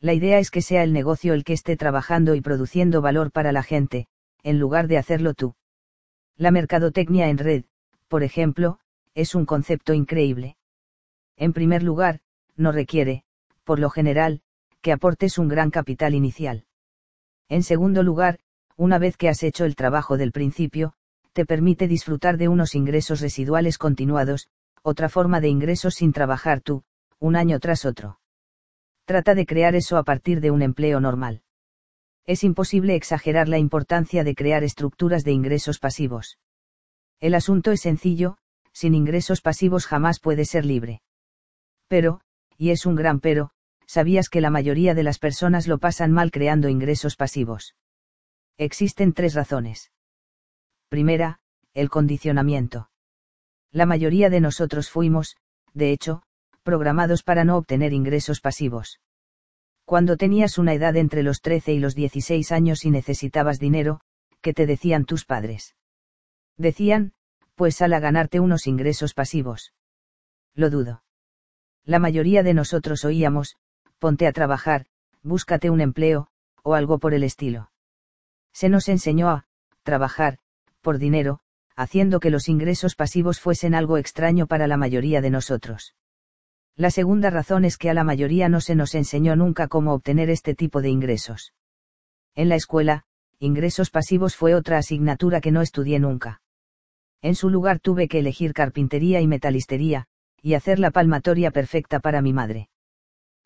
La 0.00 0.12
idea 0.12 0.38
es 0.38 0.50
que 0.50 0.60
sea 0.60 0.82
el 0.82 0.92
negocio 0.92 1.32
el 1.32 1.44
que 1.44 1.54
esté 1.54 1.76
trabajando 1.76 2.34
y 2.34 2.40
produciendo 2.40 3.00
valor 3.00 3.30
para 3.32 3.52
la 3.52 3.62
gente, 3.62 4.06
en 4.42 4.58
lugar 4.58 4.86
de 4.86 4.98
hacerlo 4.98 5.34
tú. 5.34 5.54
La 6.36 6.50
mercadotecnia 6.50 7.28
en 7.28 7.38
red, 7.38 7.64
por 8.08 8.22
ejemplo, 8.22 8.78
es 9.14 9.34
un 9.34 9.46
concepto 9.46 9.94
increíble. 9.94 10.56
En 11.36 11.52
primer 11.52 11.82
lugar, 11.82 12.20
no 12.56 12.72
requiere, 12.72 13.24
por 13.64 13.78
lo 13.78 13.90
general, 13.90 14.42
que 14.80 14.92
aportes 14.92 15.38
un 15.38 15.48
gran 15.48 15.70
capital 15.70 16.14
inicial. 16.14 16.64
En 17.48 17.62
segundo 17.62 18.02
lugar, 18.02 18.38
una 18.76 18.98
vez 18.98 19.16
que 19.16 19.28
has 19.28 19.42
hecho 19.42 19.64
el 19.64 19.76
trabajo 19.76 20.16
del 20.16 20.32
principio, 20.32 20.94
te 21.32 21.44
permite 21.44 21.88
disfrutar 21.88 22.36
de 22.36 22.48
unos 22.48 22.74
ingresos 22.74 23.20
residuales 23.20 23.78
continuados, 23.78 24.48
otra 24.82 25.08
forma 25.08 25.40
de 25.40 25.48
ingresos 25.48 25.94
sin 25.94 26.12
trabajar 26.12 26.60
tú, 26.60 26.84
un 27.18 27.36
año 27.36 27.58
tras 27.58 27.84
otro. 27.84 28.20
Trata 29.04 29.34
de 29.34 29.46
crear 29.46 29.74
eso 29.74 29.96
a 29.96 30.04
partir 30.04 30.40
de 30.40 30.50
un 30.50 30.62
empleo 30.62 31.00
normal. 31.00 31.42
Es 32.26 32.44
imposible 32.44 32.94
exagerar 32.94 33.48
la 33.48 33.58
importancia 33.58 34.24
de 34.24 34.34
crear 34.34 34.64
estructuras 34.64 35.24
de 35.24 35.32
ingresos 35.32 35.78
pasivos. 35.78 36.38
El 37.20 37.34
asunto 37.34 37.70
es 37.70 37.80
sencillo, 37.80 38.38
sin 38.72 38.94
ingresos 38.94 39.40
pasivos 39.40 39.86
jamás 39.86 40.20
puede 40.20 40.44
ser 40.44 40.64
libre. 40.64 41.02
Pero, 41.88 42.20
y 42.56 42.70
es 42.70 42.86
un 42.86 42.94
gran 42.94 43.20
pero, 43.20 43.50
sabías 43.86 44.28
que 44.28 44.40
la 44.40 44.50
mayoría 44.50 44.94
de 44.94 45.02
las 45.02 45.18
personas 45.18 45.66
lo 45.66 45.78
pasan 45.78 46.12
mal 46.12 46.30
creando 46.30 46.68
ingresos 46.68 47.16
pasivos. 47.16 47.74
Existen 48.56 49.12
tres 49.12 49.34
razones. 49.34 49.90
Primera, 50.88 51.40
el 51.74 51.90
condicionamiento. 51.90 52.90
La 53.72 53.86
mayoría 53.86 54.30
de 54.30 54.40
nosotros 54.40 54.90
fuimos, 54.90 55.36
de 55.72 55.90
hecho, 55.90 56.22
programados 56.62 57.22
para 57.22 57.44
no 57.44 57.56
obtener 57.56 57.92
ingresos 57.92 58.40
pasivos. 58.40 59.00
Cuando 59.84 60.16
tenías 60.16 60.56
una 60.56 60.72
edad 60.72 60.96
entre 60.96 61.22
los 61.22 61.40
13 61.42 61.74
y 61.74 61.78
los 61.78 61.94
16 61.94 62.52
años 62.52 62.84
y 62.84 62.90
necesitabas 62.90 63.58
dinero, 63.58 64.00
¿qué 64.40 64.54
te 64.54 64.66
decían 64.66 65.04
tus 65.04 65.24
padres? 65.24 65.76
Decían, 66.56 67.12
pues 67.54 67.76
sal 67.76 67.92
a 67.92 68.00
ganarte 68.00 68.40
unos 68.40 68.66
ingresos 68.66 69.12
pasivos. 69.12 69.74
Lo 70.54 70.70
dudo. 70.70 71.03
La 71.86 71.98
mayoría 71.98 72.42
de 72.42 72.54
nosotros 72.54 73.04
oíamos, 73.04 73.56
ponte 73.98 74.26
a 74.26 74.32
trabajar, 74.32 74.86
búscate 75.22 75.68
un 75.68 75.80
empleo, 75.80 76.28
o 76.62 76.74
algo 76.74 76.98
por 76.98 77.12
el 77.12 77.22
estilo. 77.22 77.70
Se 78.52 78.68
nos 78.68 78.88
enseñó 78.88 79.28
a, 79.28 79.46
trabajar, 79.82 80.38
por 80.80 80.98
dinero, 80.98 81.40
haciendo 81.76 82.20
que 82.20 82.30
los 82.30 82.48
ingresos 82.48 82.94
pasivos 82.94 83.40
fuesen 83.40 83.74
algo 83.74 83.98
extraño 83.98 84.46
para 84.46 84.66
la 84.66 84.76
mayoría 84.76 85.20
de 85.20 85.30
nosotros. 85.30 85.94
La 86.76 86.90
segunda 86.90 87.30
razón 87.30 87.64
es 87.64 87.76
que 87.76 87.90
a 87.90 87.94
la 87.94 88.02
mayoría 88.04 88.48
no 88.48 88.60
se 88.60 88.74
nos 88.74 88.94
enseñó 88.94 89.36
nunca 89.36 89.68
cómo 89.68 89.92
obtener 89.92 90.30
este 90.30 90.54
tipo 90.54 90.80
de 90.80 90.88
ingresos. 90.88 91.52
En 92.34 92.48
la 92.48 92.56
escuela, 92.56 93.04
ingresos 93.38 93.90
pasivos 93.90 94.36
fue 94.36 94.54
otra 94.54 94.78
asignatura 94.78 95.40
que 95.40 95.52
no 95.52 95.60
estudié 95.60 95.98
nunca. 95.98 96.40
En 97.22 97.34
su 97.34 97.50
lugar 97.50 97.78
tuve 97.78 98.08
que 98.08 98.18
elegir 98.18 98.54
carpintería 98.54 99.20
y 99.20 99.26
metalistería, 99.26 100.06
y 100.44 100.52
hacer 100.52 100.78
la 100.78 100.90
palmatoria 100.90 101.50
perfecta 101.50 102.00
para 102.00 102.20
mi 102.20 102.34
madre. 102.34 102.68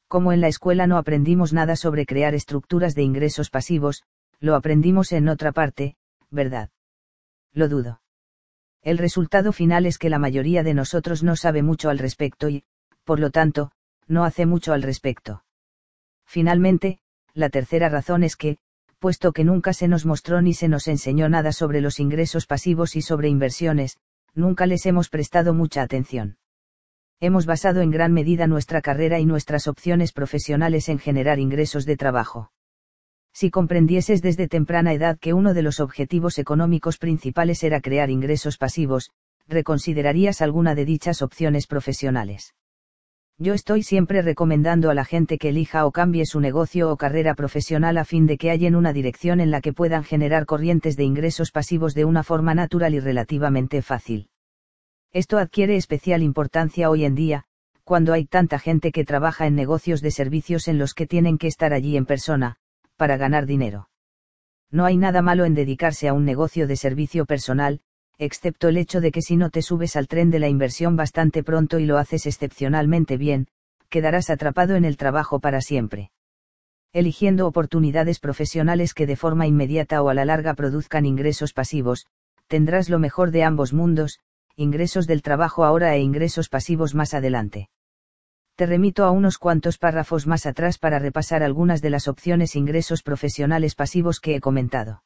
Como 0.09 0.33
en 0.33 0.41
la 0.41 0.49
escuela 0.49 0.89
no 0.89 0.99
aprendimos 0.99 1.53
nada 1.53 1.77
sobre 1.77 2.07
crear 2.07 2.35
estructuras 2.35 2.97
de 2.97 3.05
ingresos 3.05 3.51
pasivos, 3.51 4.03
lo 4.41 4.57
aprendimos 4.57 5.13
en 5.13 5.29
otra 5.29 5.53
parte, 5.53 5.95
¿verdad? 6.29 6.71
Lo 7.53 7.69
dudo. 7.69 8.01
El 8.83 8.99
resultado 8.99 9.53
final 9.53 9.87
es 9.87 9.97
que 9.97 10.11
la 10.11 10.19
mayoría 10.19 10.65
de 10.65 10.75
nosotros 10.75 11.23
no 11.23 11.37
sabe 11.37 11.63
mucho 11.63 11.89
al 11.89 11.99
respecto 11.99 12.49
y, 12.49 12.65
por 13.05 13.21
lo 13.21 13.31
tanto, 13.31 13.71
no 14.09 14.25
hace 14.25 14.45
mucho 14.45 14.73
al 14.73 14.83
respecto. 14.83 15.45
Finalmente, 16.27 16.99
la 17.33 17.49
tercera 17.49 17.89
razón 17.89 18.25
es 18.25 18.35
que, 18.35 18.59
puesto 18.99 19.31
que 19.31 19.45
nunca 19.45 19.73
se 19.73 19.87
nos 19.87 20.05
mostró 20.05 20.43
ni 20.43 20.53
se 20.53 20.67
nos 20.67 20.89
enseñó 20.89 21.29
nada 21.29 21.53
sobre 21.53 21.81
los 21.81 22.01
ingresos 22.01 22.47
pasivos 22.47 22.97
y 22.97 23.03
sobre 23.03 23.29
inversiones, 23.29 23.99
nunca 24.35 24.67
les 24.67 24.85
hemos 24.85 25.09
prestado 25.09 25.55
mucha 25.55 25.83
atención. 25.83 26.39
Hemos 27.21 27.47
basado 27.47 27.81
en 27.81 27.91
gran 27.91 28.13
medida 28.13 28.47
nuestra 28.47 28.81
carrera 28.81 29.19
y 29.19 29.27
nuestras 29.27 29.67
opciones 29.67 30.13
profesionales 30.13 30.89
en 30.89 31.01
generar 31.01 31.41
ingresos 31.41 31.85
de 31.85 31.97
trabajo. 31.97 32.53
Si 33.33 33.51
comprendieses 33.51 34.23
desde 34.23 34.47
temprana 34.47 34.93
edad 34.93 35.19
que 35.19 35.35
uno 35.35 35.53
de 35.53 35.63
los 35.63 35.81
objetivos 35.81 36.39
económicos 36.39 36.97
principales 36.97 37.65
era 37.65 37.81
crear 37.81 38.11
ingresos 38.11 38.57
pasivos, 38.57 39.11
reconsiderarías 39.49 40.43
alguna 40.43 40.77
de 40.77 40.85
dichas 40.85 41.21
opciones 41.21 41.67
profesionales. 41.67 42.55
Yo 43.37 43.53
estoy 43.53 43.83
siempre 43.83 44.23
recomendando 44.23 44.89
a 44.89 44.95
la 44.95 45.05
gente 45.05 45.39
que 45.39 45.49
elija 45.49 45.87
o 45.87 45.91
cambie 45.91 46.25
su 46.25 46.39
negocio 46.39 46.89
o 46.89 46.97
carrera 46.97 47.35
profesional 47.35 47.99
a 47.99 48.05
fin 48.05 48.27
de 48.27 48.39
que 48.39 48.51
hallen 48.51 48.77
una 48.77 48.93
dirección 48.93 49.41
en 49.41 49.51
la 49.51 49.61
que 49.61 49.73
puedan 49.73 50.05
generar 50.05 50.47
corrientes 50.47 50.97
de 50.97 51.03
ingresos 51.03 51.51
pasivos 51.51 51.95
de 51.95 52.05
una 52.05 52.23
forma 52.23 52.55
natural 52.55 52.95
y 52.95 53.01
relativamente 53.01 53.83
fácil. 53.83 54.29
Esto 55.13 55.39
adquiere 55.39 55.77
especial 55.77 56.23
importancia 56.23 56.91
hoy 56.91 57.05
en 57.05 57.15
día, 57.15 57.45
cuando 57.85 58.13
hay 58.13 58.27
tanta 58.27 58.59
gente 58.59 58.93
que 58.93 59.05
trabaja 59.05 59.47
en 59.47 59.55
negocios 59.55 60.03
de 60.03 60.11
servicios 60.11 60.69
en 60.69 60.79
los 60.79 60.93
que 60.93 61.07
tienen 61.07 61.39
que 61.39 61.47
estar 61.47 61.73
allí 61.73 61.97
en 61.97 62.05
persona, 62.05 62.57
para 62.97 63.17
ganar 63.17 63.47
dinero. 63.47 63.89
No 64.71 64.85
hay 64.85 64.99
nada 64.99 65.23
malo 65.23 65.47
en 65.47 65.55
dedicarse 65.55 66.09
a 66.09 66.13
un 66.13 66.27
negocio 66.27 66.67
de 66.67 66.77
servicio 66.77 67.25
personal, 67.25 67.81
excepto 68.19 68.69
el 68.69 68.77
hecho 68.77 69.01
de 69.01 69.11
que 69.11 69.23
si 69.23 69.37
no 69.37 69.49
te 69.49 69.63
subes 69.63 69.97
al 69.97 70.09
tren 70.09 70.31
de 70.31 70.41
la 70.41 70.49
inversión 70.49 70.97
bastante 70.97 71.43
pronto 71.43 71.79
y 71.79 71.87
lo 71.87 71.97
haces 71.97 72.27
excepcionalmente 72.27 73.17
bien, 73.17 73.49
quedarás 73.89 74.29
atrapado 74.29 74.75
en 74.77 74.85
el 74.85 74.99
trabajo 74.99 75.41
para 75.41 75.63
siempre. 75.63 76.11
Eligiendo 76.93 77.47
oportunidades 77.47 78.19
profesionales 78.19 78.93
que 78.93 79.07
de 79.07 79.17
forma 79.17 79.47
inmediata 79.47 80.03
o 80.03 80.11
a 80.11 80.15
la 80.15 80.27
larga 80.27 80.53
produzcan 80.55 81.07
ingresos 81.07 81.55
pasivos, 81.55 82.07
tendrás 82.49 82.91
lo 82.91 82.99
mejor 82.99 83.31
de 83.31 83.45
ambos 83.45 83.73
mundos, 83.73 84.19
ingresos 84.59 85.07
del 85.07 85.23
trabajo 85.23 85.65
ahora 85.65 85.95
e 85.95 86.01
ingresos 86.01 86.49
pasivos 86.49 86.93
más 86.93 87.15
adelante. 87.15 87.69
Te 88.57 88.67
remito 88.67 89.05
a 89.05 89.13
unos 89.13 89.39
cuantos 89.39 89.79
párrafos 89.79 90.27
más 90.27 90.47
atrás 90.47 90.79
para 90.79 90.99
repasar 90.99 91.45
algunas 91.45 91.81
de 91.81 91.91
las 91.91 92.09
opciones 92.09 92.57
ingresos 92.57 93.05
profesionales 93.05 93.77
pasivos 93.77 94.19
que 94.19 94.35
he 94.35 94.41
comentado. 94.41 95.05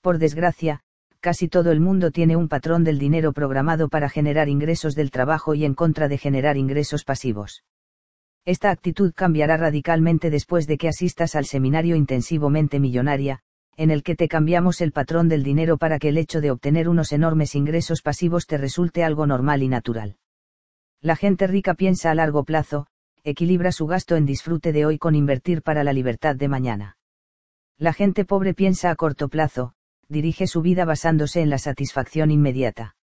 Por 0.00 0.18
desgracia, 0.18 0.82
casi 1.18 1.48
todo 1.48 1.72
el 1.72 1.80
mundo 1.80 2.12
tiene 2.12 2.36
un 2.36 2.46
patrón 2.48 2.84
del 2.84 3.00
dinero 3.00 3.32
programado 3.32 3.88
para 3.88 4.08
generar 4.08 4.48
ingresos 4.48 4.94
del 4.94 5.10
trabajo 5.10 5.54
y 5.56 5.64
en 5.64 5.74
contra 5.74 6.06
de 6.06 6.18
generar 6.18 6.56
ingresos 6.56 7.02
pasivos. 7.02 7.64
Esta 8.44 8.70
actitud 8.70 9.12
cambiará 9.16 9.56
radicalmente 9.56 10.30
después 10.30 10.68
de 10.68 10.78
que 10.78 10.86
asistas 10.86 11.34
al 11.34 11.46
seminario 11.46 11.96
Intensivamente 11.96 12.78
Millonaria, 12.78 13.40
en 13.80 13.90
el 13.90 14.02
que 14.02 14.14
te 14.14 14.28
cambiamos 14.28 14.82
el 14.82 14.92
patrón 14.92 15.30
del 15.30 15.42
dinero 15.42 15.78
para 15.78 15.98
que 15.98 16.10
el 16.10 16.18
hecho 16.18 16.42
de 16.42 16.50
obtener 16.50 16.86
unos 16.86 17.12
enormes 17.12 17.54
ingresos 17.54 18.02
pasivos 18.02 18.46
te 18.46 18.58
resulte 18.58 19.04
algo 19.04 19.26
normal 19.26 19.62
y 19.62 19.68
natural. 19.68 20.18
La 21.00 21.16
gente 21.16 21.46
rica 21.46 21.72
piensa 21.72 22.10
a 22.10 22.14
largo 22.14 22.44
plazo, 22.44 22.88
equilibra 23.24 23.72
su 23.72 23.86
gasto 23.86 24.16
en 24.16 24.26
disfrute 24.26 24.74
de 24.74 24.84
hoy 24.84 24.98
con 24.98 25.14
invertir 25.14 25.62
para 25.62 25.82
la 25.82 25.94
libertad 25.94 26.36
de 26.36 26.46
mañana. 26.46 26.98
La 27.78 27.94
gente 27.94 28.26
pobre 28.26 28.52
piensa 28.52 28.90
a 28.90 28.96
corto 28.96 29.30
plazo, 29.30 29.72
dirige 30.08 30.46
su 30.46 30.60
vida 30.60 30.84
basándose 30.84 31.40
en 31.40 31.48
la 31.48 31.56
satisfacción 31.56 32.30
inmediata. 32.30 32.96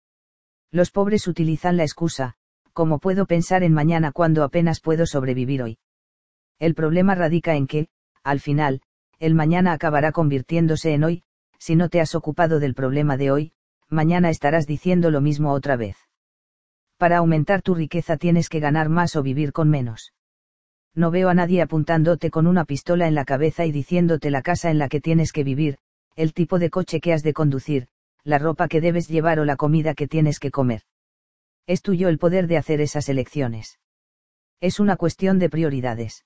Los 0.71 0.91
pobres 0.91 1.25
utilizan 1.29 1.77
la 1.77 1.83
excusa, 1.83 2.35
¿cómo 2.73 2.99
puedo 2.99 3.27
pensar 3.27 3.63
en 3.63 3.71
mañana 3.71 4.11
cuando 4.11 4.43
apenas 4.43 4.81
puedo 4.81 5.05
sobrevivir 5.05 5.63
hoy? 5.63 5.77
El 6.59 6.75
problema 6.75 7.15
radica 7.15 7.55
en 7.55 7.65
que, 7.65 7.87
al 8.23 8.41
final, 8.41 8.81
el 9.19 9.35
mañana 9.35 9.73
acabará 9.73 10.11
convirtiéndose 10.11 10.93
en 10.93 11.03
hoy, 11.03 11.23
si 11.59 11.75
no 11.75 11.89
te 11.89 12.01
has 12.01 12.15
ocupado 12.15 12.59
del 12.59 12.75
problema 12.75 13.17
de 13.17 13.31
hoy, 13.31 13.51
mañana 13.89 14.29
estarás 14.29 14.67
diciendo 14.67 15.11
lo 15.11 15.21
mismo 15.21 15.51
otra 15.51 15.75
vez 15.75 15.97
para 16.97 17.17
aumentar 17.17 17.61
tu 17.61 17.75
riqueza 17.75 18.17
tienes 18.17 18.49
que 18.49 18.59
ganar 18.59 18.89
más 18.89 19.15
o 19.15 19.23
vivir 19.23 19.51
con 19.51 19.69
menos. 19.69 20.13
No 20.93 21.11
veo 21.11 21.29
a 21.29 21.33
nadie 21.33 21.61
apuntándote 21.61 22.31
con 22.31 22.47
una 22.47 22.63
pistola 22.63 23.07
en 23.07 23.15
la 23.15 23.25
cabeza 23.25 23.65
y 23.65 23.71
diciéndote 23.71 24.31
la 24.31 24.41
casa 24.41 24.71
en 24.71 24.77
la 24.77 24.87
que 24.87 25.01
tienes 25.01 25.33
que 25.33 25.43
vivir, 25.43 25.77
el 26.15 26.33
tipo 26.33 26.57
de 26.57 26.69
coche 26.69 27.01
que 27.01 27.11
has 27.11 27.21
de 27.21 27.33
conducir, 27.33 27.87
la 28.23 28.39
ropa 28.39 28.69
que 28.69 28.79
debes 28.79 29.09
llevar 29.09 29.39
o 29.39 29.45
la 29.45 29.57
comida 29.57 29.93
que 29.93 30.07
tienes 30.07 30.39
que 30.39 30.51
comer. 30.51 30.83
Es 31.67 31.81
tuyo 31.81 32.07
el 32.07 32.17
poder 32.17 32.47
de 32.47 32.57
hacer 32.57 32.79
esas 32.79 33.09
elecciones. 33.09 33.77
Es 34.61 34.79
una 34.79 34.95
cuestión 34.95 35.37
de 35.37 35.49
prioridades. 35.49 36.23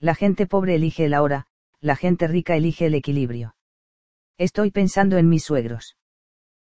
La 0.00 0.14
gente 0.14 0.46
pobre 0.46 0.74
elige 0.74 1.06
el 1.06 1.14
ahora, 1.14 1.46
la 1.80 1.96
gente 1.96 2.26
rica 2.26 2.56
elige 2.56 2.86
el 2.86 2.94
equilibrio. 2.94 3.54
Estoy 4.36 4.70
pensando 4.70 5.16
en 5.16 5.28
mis 5.28 5.44
suegros. 5.44 5.96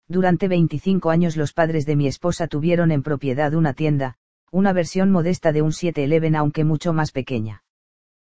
Durante 0.06 0.48
25 0.48 1.10
años 1.10 1.36
los 1.36 1.52
padres 1.52 1.86
de 1.86 1.96
mi 1.96 2.06
esposa 2.06 2.46
tuvieron 2.46 2.90
en 2.90 3.02
propiedad 3.02 3.54
una 3.54 3.74
tienda, 3.74 4.16
una 4.50 4.72
versión 4.72 5.10
modesta 5.10 5.52
de 5.52 5.62
un 5.62 5.72
7-Eleven 5.72 6.36
aunque 6.36 6.64
mucho 6.64 6.92
más 6.92 7.12
pequeña. 7.12 7.62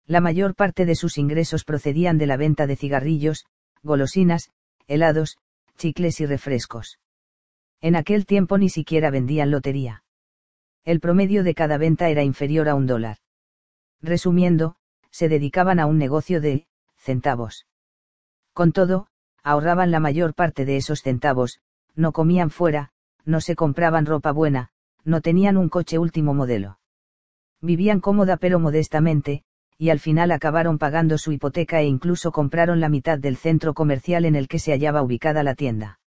La 0.06 0.20
mayor 0.20 0.56
parte 0.56 0.86
de 0.86 0.96
sus 0.96 1.18
ingresos 1.18 1.64
procedían 1.64 2.18
de 2.18 2.26
la 2.26 2.36
venta 2.36 2.66
de 2.66 2.74
cigarrillos, 2.74 3.46
golosinas, 3.82 4.50
helados, 4.88 5.38
chicles 5.76 6.20
y 6.20 6.26
refrescos. 6.26 6.98
En 7.80 7.94
aquel 7.94 8.26
tiempo 8.26 8.58
ni 8.58 8.68
siquiera 8.68 9.10
vendían 9.10 9.50
lotería. 9.50 10.02
El 10.84 10.98
promedio 10.98 11.44
de 11.44 11.54
cada 11.54 11.78
venta 11.78 12.08
era 12.08 12.24
inferior 12.24 12.68
a 12.68 12.74
un 12.74 12.86
dólar. 12.86 13.18
Resumiendo, 14.02 14.76
se 15.10 15.28
dedicaban 15.28 15.80
a 15.80 15.86
un 15.86 15.98
negocio 15.98 16.40
de 16.40 16.66
centavos. 16.96 17.66
Con 18.52 18.72
todo, 18.72 19.06
ahorraban 19.42 19.90
la 19.90 20.00
mayor 20.00 20.34
parte 20.34 20.64
de 20.64 20.76
esos 20.76 21.02
centavos, 21.02 21.60
no 21.94 22.12
comían 22.12 22.50
fuera, 22.50 22.90
no 23.24 23.40
se 23.40 23.56
compraban 23.56 24.06
ropa 24.06 24.32
buena, 24.32 24.70
no 25.04 25.20
tenían 25.20 25.56
un 25.56 25.68
coche 25.68 25.98
último 25.98 26.34
modelo. 26.34 26.78
Vivían 27.60 28.00
cómoda 28.00 28.36
pero 28.36 28.58
modestamente, 28.58 29.44
y 29.76 29.90
al 29.90 29.98
final 29.98 30.30
acabaron 30.30 30.78
pagando 30.78 31.16
su 31.16 31.32
hipoteca 31.32 31.80
e 31.80 31.86
incluso 31.86 32.32
compraron 32.32 32.80
la 32.80 32.88
mitad 32.88 33.18
del 33.18 33.36
centro 33.36 33.74
comercial 33.74 34.24
en 34.24 34.34
el 34.34 34.46
que 34.46 34.58
se 34.58 34.72
hallaba 34.72 35.02
ubicada 35.02 35.42
la 35.42 35.54
tienda. 35.54 36.00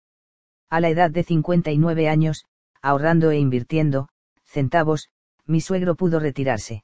A 0.68 0.80
la 0.80 0.88
edad 0.88 1.10
de 1.10 1.22
59 1.22 2.08
años, 2.08 2.46
ahorrando 2.82 3.30
e 3.30 3.38
invirtiendo, 3.38 4.08
centavos, 4.44 5.08
mi 5.46 5.60
suegro 5.60 5.94
pudo 5.94 6.20
retirarse. 6.20 6.82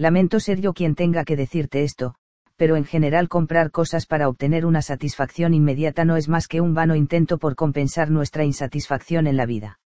Lamento 0.00 0.40
ser 0.40 0.62
yo 0.62 0.72
quien 0.72 0.94
tenga 0.94 1.26
que 1.26 1.36
decirte 1.36 1.82
esto, 1.82 2.14
pero 2.56 2.76
en 2.76 2.86
general 2.86 3.28
comprar 3.28 3.70
cosas 3.70 4.06
para 4.06 4.30
obtener 4.30 4.64
una 4.64 4.80
satisfacción 4.80 5.52
inmediata 5.52 6.06
no 6.06 6.16
es 6.16 6.26
más 6.26 6.48
que 6.48 6.62
un 6.62 6.72
vano 6.72 6.96
intento 6.96 7.36
por 7.36 7.54
compensar 7.54 8.10
nuestra 8.10 8.44
insatisfacción 8.44 9.26
en 9.26 9.36
la 9.36 9.44
vida. 9.44 9.78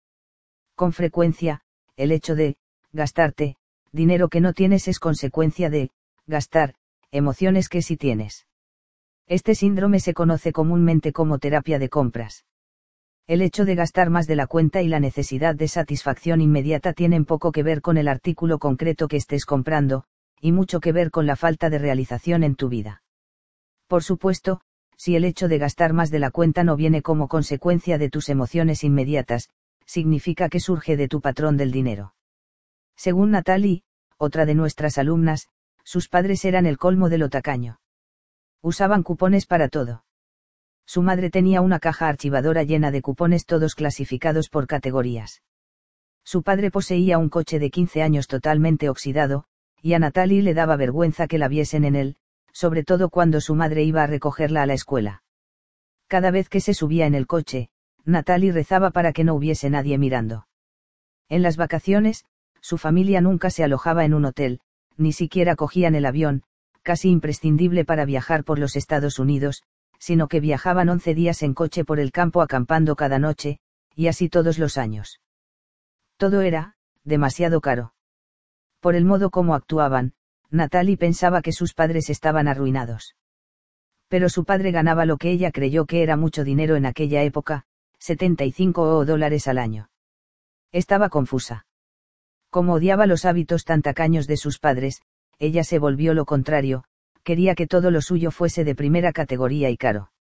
Con 0.75 0.93
frecuencia, 0.93 1.63
el 1.97 2.13
hecho 2.13 2.35
de, 2.35 2.57
gastarte, 2.93 3.57
dinero 3.91 4.29
que 4.29 4.43
no 4.43 4.53
tienes 4.53 4.87
es 4.87 4.99
consecuencia 4.99 5.71
de, 5.71 5.89
gastar, 6.27 6.75
emociones 7.11 7.71
que 7.71 7.81
sí 7.81 7.97
tienes. 7.97 8.47
Este 9.27 9.55
síndrome 9.55 9.99
se 9.99 10.13
conoce 10.13 10.53
comúnmente 10.53 11.15
como 11.15 11.39
terapia 11.39 11.79
de 11.79 11.89
compras. 11.89 12.45
El 13.27 13.41
hecho 13.41 13.65
de 13.65 13.77
gastar 13.77 14.11
más 14.11 14.27
de 14.27 14.37
la 14.37 14.47
cuenta 14.47 14.83
y 14.83 14.89
la 14.89 14.99
necesidad 14.99 15.55
de 15.55 15.69
satisfacción 15.69 16.41
inmediata 16.41 16.93
tienen 16.93 17.25
poco 17.25 17.53
que 17.53 17.63
ver 17.63 17.81
con 17.81 17.97
el 17.97 18.09
artículo 18.09 18.59
concreto 18.59 19.07
que 19.07 19.17
estés 19.17 19.45
comprando, 19.45 20.05
y 20.41 20.51
mucho 20.51 20.81
que 20.81 20.93
ver 20.93 21.11
con 21.11 21.27
la 21.27 21.37
falta 21.37 21.71
de 21.71 21.79
realización 21.79 22.43
en 22.43 22.57
tu 22.57 22.69
vida. 22.69 23.03
Por 23.87 24.03
supuesto, 24.03 24.61
si 24.97 25.15
el 25.15 25.25
hecho 25.25 25.47
de 25.47 25.59
gastar 25.59 25.93
más 25.93 26.11
de 26.11 26.19
la 26.19 26.31
cuenta 26.31 26.65
no 26.65 26.77
viene 26.77 27.03
como 27.03 27.29
consecuencia 27.29 27.97
de 27.97 28.11
tus 28.11 28.29
emociones 28.29 28.83
inmediatas, 28.83 29.51
significa 29.87 30.49
que 30.49 30.61
surge 30.61 30.97
de 30.97 31.09
tu 31.09 31.21
patrón 31.21 31.57
del 31.57 31.71
dinero. 31.71 32.15
Según 32.97 33.31
Natalie, 33.31 33.83
otra 34.17 34.47
de 34.47 34.55
nuestras 34.55 34.99
alumnas, 34.99 35.49
sus 35.85 36.09
padres 36.09 36.45
eran 36.45 36.67
el 36.67 36.79
colmo 36.79 37.09
de 37.09 37.19
lo 37.19 37.29
tacaño. 37.29 37.81
Usaban 38.63 39.03
cupones 39.03 39.47
para 39.47 39.69
todo. 39.69 40.05
Su 40.87 41.03
madre 41.03 41.31
tenía 41.31 41.61
una 41.61 41.79
caja 41.79 42.09
archivadora 42.09 42.63
llena 42.63 42.91
de 42.91 43.03
cupones 43.03 43.47
todos 43.47 43.75
clasificados 43.75 44.49
por 44.49 44.67
categorías. 44.67 45.43
Su 46.25 46.43
padre 46.43 46.71
poseía 46.71 47.19
un 47.19 47.29
coche 47.29 47.59
de 47.59 47.71
15 47.71 48.03
años 48.03 48.27
totalmente 48.27 48.89
oxidado, 48.89 49.45
y 49.81 49.95
a 49.95 49.99
Natalie 49.99 50.43
le 50.43 50.55
daba 50.55 50.77
vergüenza 50.77 51.27
que 51.27 51.39
la 51.39 51.49
viesen 51.49 51.85
en 51.85 51.97
él, 51.97 52.17
sobre 52.53 52.85
todo 52.85 53.09
cuando 53.09 53.41
su 53.41 53.55
madre 53.55 53.83
iba 53.83 54.03
a 54.03 54.07
recogerla 54.07 54.63
a 54.63 54.67
la 54.67 54.75
escuela. 54.75 55.23
Cada 56.07 56.31
vez 56.31 56.49
que 56.49 56.61
se 56.61 56.75
subía 56.75 57.07
en 57.07 57.15
el 57.15 57.27
coche, 57.27 57.71
Natalie 58.05 58.53
rezaba 58.53 58.91
para 58.91 59.13
que 59.13 59.25
no 59.25 59.35
hubiese 59.35 59.71
nadie 59.71 59.99
mirando. 59.99 60.47
En 61.29 61.43
las 61.43 61.57
vacaciones, 61.57 62.25
su 62.61 62.79
familia 62.79 63.21
nunca 63.21 63.51
se 63.51 63.65
alojaba 63.65 64.05
en 64.05 64.15
un 64.15 64.25
hotel, 64.27 64.61
ni 64.97 65.13
siquiera 65.13 65.57
cogían 65.57 65.95
el 65.95 66.07
avión, 66.07 66.43
casi 66.83 67.11
imprescindible 67.11 67.85
para 67.85 68.05
viajar 68.05 68.45
por 68.45 68.59
los 68.59 68.77
Estados 68.77 69.19
Unidos, 69.19 69.63
sino 70.03 70.27
que 70.27 70.41
viajaban 70.41 70.89
11 70.89 71.15
días 71.15 71.45
en 71.45 71.55
coche 71.55 71.85
por 71.85 72.01
el 72.01 72.11
campo 72.11 72.43
acampando 72.43 72.97
cada 72.97 73.21
noche, 73.21 73.61
y 73.95 74.09
así 74.09 74.29
todos 74.29 74.59
los 74.59 74.77
años. 74.77 75.21
Todo 76.17 76.41
era, 76.41 76.75
demasiado 77.05 77.61
caro. 77.61 77.95
Por 78.81 78.97
el 78.97 79.05
modo 79.05 79.31
como 79.31 79.55
actuaban, 79.55 80.15
Natalie 80.51 80.97
pensaba 80.97 81.41
que 81.41 81.53
sus 81.53 81.73
padres 81.73 82.11
estaban 82.11 82.49
arruinados. 82.49 83.15
Pero 84.09 84.29
su 84.29 84.45
padre 84.45 84.73
ganaba 84.73 85.07
lo 85.07 85.19
que 85.19 85.31
ella 85.31 85.53
creyó 85.53 85.87
que 85.87 86.03
era 86.03 86.17
mucho 86.17 86.43
dinero 86.43 86.75
en 86.75 86.85
aquella 86.85 87.23
época, 87.23 87.63
75 88.01 89.05
dólares 89.05 89.47
al 89.47 89.59
año. 89.59 89.89
Estaba 90.73 91.11
confusa. 91.11 91.65
Como 92.51 92.73
odiaba 92.73 93.07
los 93.07 93.25
hábitos 93.25 93.65
tan 93.65 93.83
tacaños 93.83 94.27
de 94.27 94.37
sus 94.37 94.59
padres, 94.59 95.01
ella 95.39 95.63
se 95.63 95.79
volvió 95.79 96.13
lo 96.13 96.25
contrario, 96.25 96.83
quería 97.23 97.55
que 97.55 97.67
todo 97.67 97.91
lo 97.91 98.01
suyo 98.01 98.31
fuese 98.31 98.65
de 98.65 98.75
primera 98.75 99.13
categoría 99.13 99.71
y 99.71 99.77
caro. 99.77 100.13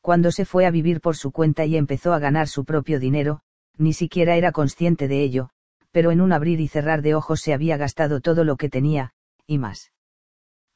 Cuando 0.00 0.30
se 0.30 0.44
fue 0.44 0.66
a 0.66 0.70
vivir 0.70 1.00
por 1.00 1.16
su 1.16 1.32
cuenta 1.32 1.64
y 1.64 1.76
empezó 1.76 2.12
a 2.12 2.18
ganar 2.18 2.48
su 2.48 2.64
propio 2.64 3.00
dinero, 3.00 3.40
ni 3.76 3.92
siquiera 3.92 4.36
era 4.36 4.52
consciente 4.52 5.08
de 5.08 5.22
ello, 5.22 5.50
pero 5.90 6.10
en 6.10 6.20
un 6.20 6.32
abrir 6.32 6.60
y 6.60 6.68
cerrar 6.68 7.02
de 7.02 7.14
ojos 7.14 7.40
se 7.40 7.52
había 7.52 7.76
gastado 7.76 8.20
todo 8.20 8.44
lo 8.44 8.56
que 8.56 8.68
tenía, 8.68 9.12
y 9.46 9.58
más. 9.58 9.92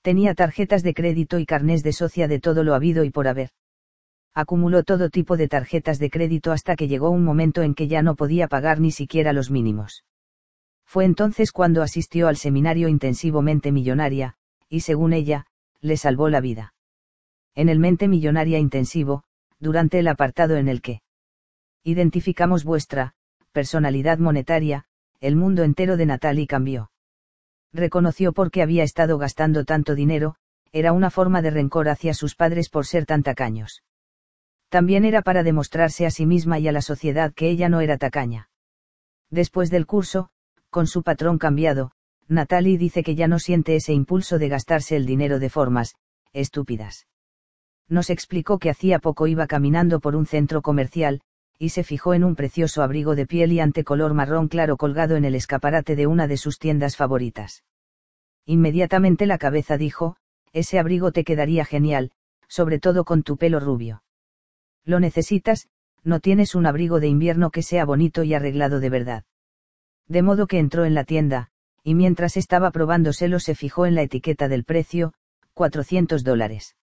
Tenía 0.03 0.35
tarjetas 0.35 0.83
de 0.83 0.95
crédito 0.95 1.39
y 1.39 1.47
carnés 1.47 1.83
de 1.83 1.93
socia 1.93 2.27
de 2.27 2.41
todo 2.41 2.65
lo 2.65 2.75
habido 2.75 3.05
y 3.05 3.11
por 3.11 3.29
haber. 3.29 3.51
Acumuló 4.35 4.83
todo 4.83 5.11
tipo 5.11 5.37
de 5.37 5.49
tarjetas 5.49 5.99
de 5.99 6.09
crédito 6.09 6.53
hasta 6.53 6.77
que 6.77 6.89
llegó 6.89 7.11
un 7.11 7.25
momento 7.25 7.63
en 7.63 7.75
que 7.75 7.89
ya 7.89 8.01
no 8.03 8.15
podía 8.15 8.49
pagar 8.49 8.81
ni 8.81 8.93
siquiera 8.93 9.33
los 9.33 9.51
mínimos. 9.51 10.05
Fue 10.87 11.05
entonces 11.05 11.53
cuando 11.53 11.83
asistió 11.83 12.29
al 12.29 12.37
seminario 12.37 12.89
intensivamente 12.89 13.73
millonaria, 13.73 14.37
y 14.71 14.81
según 14.81 15.13
ella, 15.13 15.47
le 15.81 15.99
salvó 15.99 16.31
la 16.31 16.41
vida. 16.41 16.73
En 17.55 17.69
el 17.69 17.79
Mente 17.79 18.09
Millonaria 18.09 18.59
Intensivo, 18.59 19.25
durante 19.59 19.99
el 19.99 20.09
apartado 20.09 20.57
en 20.57 20.69
el 20.69 20.81
que 20.81 21.03
identificamos 21.83 22.65
vuestra 22.65 23.15
personalidad 23.53 24.19
monetaria, 24.19 24.85
el 25.21 25.37
mundo 25.37 25.65
entero 25.65 25.97
de 25.97 26.07
Natalie 26.07 26.47
cambió. 26.47 26.91
Reconoció 27.73 28.33
por 28.33 28.51
qué 28.51 28.63
había 28.63 28.85
estado 28.85 29.19
gastando 29.19 29.65
tanto 29.65 29.95
dinero, 29.95 30.37
era 30.73 30.93
una 30.93 31.11
forma 31.11 31.43
de 31.43 31.51
rencor 31.51 31.89
hacia 31.89 32.15
sus 32.15 32.37
padres 32.37 32.69
por 32.69 32.87
ser 32.87 33.07
tan 33.07 33.23
tacaños. 33.23 33.83
También 34.69 35.05
era 35.05 35.23
para 35.23 35.43
demostrarse 35.43 36.07
a 36.07 36.11
sí 36.11 36.27
misma 36.27 36.61
y 36.61 36.69
a 36.69 36.73
la 36.73 36.81
sociedad 36.81 37.35
que 37.35 37.51
ella 37.51 37.69
no 37.69 37.81
era 37.81 37.99
tacaña. 37.99 38.49
Después 39.29 39.71
del 39.71 39.87
curso, 39.87 40.31
con 40.71 40.87
su 40.87 41.03
patrón 41.03 41.39
cambiado, 41.39 41.91
Natalie 42.31 42.79
dice 42.79 43.03
que 43.03 43.17
ya 43.17 43.27
no 43.27 43.41
siente 43.41 43.75
ese 43.75 43.93
impulso 43.93 44.39
de 44.39 44.49
gastarse 44.49 44.95
el 44.95 45.05
dinero 45.05 45.41
de 45.41 45.51
formas, 45.51 45.97
estúpidas. 46.33 47.09
Nos 47.89 48.09
explicó 48.09 48.61
que 48.61 48.71
hacía 48.71 49.01
poco 49.01 49.27
iba 49.27 49.49
caminando 49.49 49.99
por 49.99 50.15
un 50.15 50.27
centro 50.27 50.63
comercial, 50.63 51.23
y 51.59 51.71
se 51.71 51.83
fijó 51.83 52.15
en 52.15 52.23
un 52.23 52.37
precioso 52.37 52.85
abrigo 52.85 53.17
de 53.17 53.27
piel 53.27 53.51
y 53.51 53.59
ante 53.59 53.83
color 53.83 54.15
marrón 54.15 54.47
claro 54.47 54.77
colgado 54.77 55.17
en 55.17 55.25
el 55.25 55.35
escaparate 55.35 55.97
de 55.97 56.07
una 56.07 56.29
de 56.29 56.37
sus 56.37 56.61
tiendas 56.61 56.97
favoritas. 56.97 57.65
Inmediatamente 58.47 59.27
la 59.27 59.37
cabeza 59.37 59.77
dijo, 59.77 60.17
ese 60.53 60.79
abrigo 60.79 61.11
te 61.11 61.25
quedaría 61.25 61.65
genial, 61.65 62.13
sobre 62.47 62.79
todo 62.79 63.05
con 63.05 63.25
tu 63.25 63.39
pelo 63.39 63.59
rubio. 63.59 64.05
Lo 64.85 65.01
necesitas, 65.01 65.69
no 66.05 66.21
tienes 66.21 66.55
un 66.55 66.67
abrigo 66.67 67.01
de 67.01 67.09
invierno 67.09 67.51
que 67.51 67.63
sea 67.63 67.85
bonito 67.85 68.23
y 68.23 68.35
arreglado 68.35 68.79
de 68.79 68.89
verdad. 68.89 69.25
De 70.07 70.23
modo 70.23 70.47
que 70.47 70.61
entró 70.61 70.85
en 70.85 70.95
la 70.95 71.05
tienda, 71.05 71.51
y 71.83 71.95
mientras 71.95 72.37
estaba 72.37 72.71
probándoselo 72.71 73.41
se 73.41 73.55
fijó 73.55 73.87
en 73.87 73.95
la 73.95 74.03
etiqueta 74.03 74.49
del 74.49 74.65
precio, 74.65 75.13
400 75.55 76.25
dólares. 76.25 76.77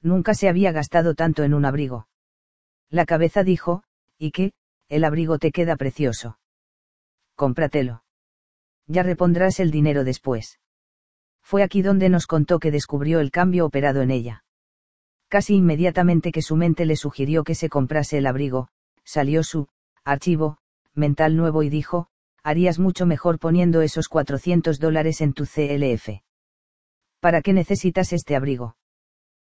Nunca 0.00 0.34
se 0.34 0.48
había 0.48 0.72
gastado 0.72 1.14
tanto 1.14 1.42
en 1.44 1.54
un 1.54 1.64
abrigo. 1.64 2.08
La 2.90 3.06
cabeza 3.06 3.42
dijo, 3.42 3.82
y 4.18 4.30
que, 4.30 4.52
el 4.88 5.04
abrigo 5.04 5.38
te 5.38 5.50
queda 5.50 5.76
precioso. 5.76 6.38
Cómpratelo. 7.34 8.04
Ya 8.86 9.02
repondrás 9.02 9.60
el 9.60 9.70
dinero 9.70 10.04
después. 10.04 10.60
Fue 11.42 11.62
aquí 11.62 11.82
donde 11.82 12.08
nos 12.08 12.26
contó 12.26 12.58
que 12.58 12.70
descubrió 12.70 13.20
el 13.20 13.30
cambio 13.30 13.66
operado 13.66 14.02
en 14.02 14.10
ella. 14.10 14.44
Casi 15.28 15.54
inmediatamente 15.54 16.32
que 16.32 16.42
su 16.42 16.56
mente 16.56 16.86
le 16.86 16.96
sugirió 16.96 17.44
que 17.44 17.54
se 17.54 17.68
comprase 17.68 18.18
el 18.18 18.26
abrigo, 18.26 18.68
salió 19.04 19.42
su 19.42 19.68
archivo 20.04 20.58
mental 20.94 21.36
nuevo 21.36 21.62
y 21.62 21.70
dijo, 21.70 22.08
harías 22.44 22.78
mucho 22.78 23.06
mejor 23.06 23.40
poniendo 23.40 23.82
esos 23.82 24.08
400 24.08 24.78
dólares 24.78 25.20
en 25.20 25.32
tu 25.32 25.44
CLF. 25.44 26.20
¿Para 27.18 27.42
qué 27.42 27.52
necesitas 27.52 28.12
este 28.12 28.36
abrigo? 28.36 28.76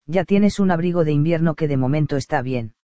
Ya 0.06 0.26
tienes 0.26 0.60
un 0.60 0.70
abrigo 0.70 1.04
de 1.04 1.14
invierno 1.14 1.56
que 1.56 1.68
de 1.68 1.78
momento 1.78 2.18
está 2.18 2.44
bien 2.44 2.76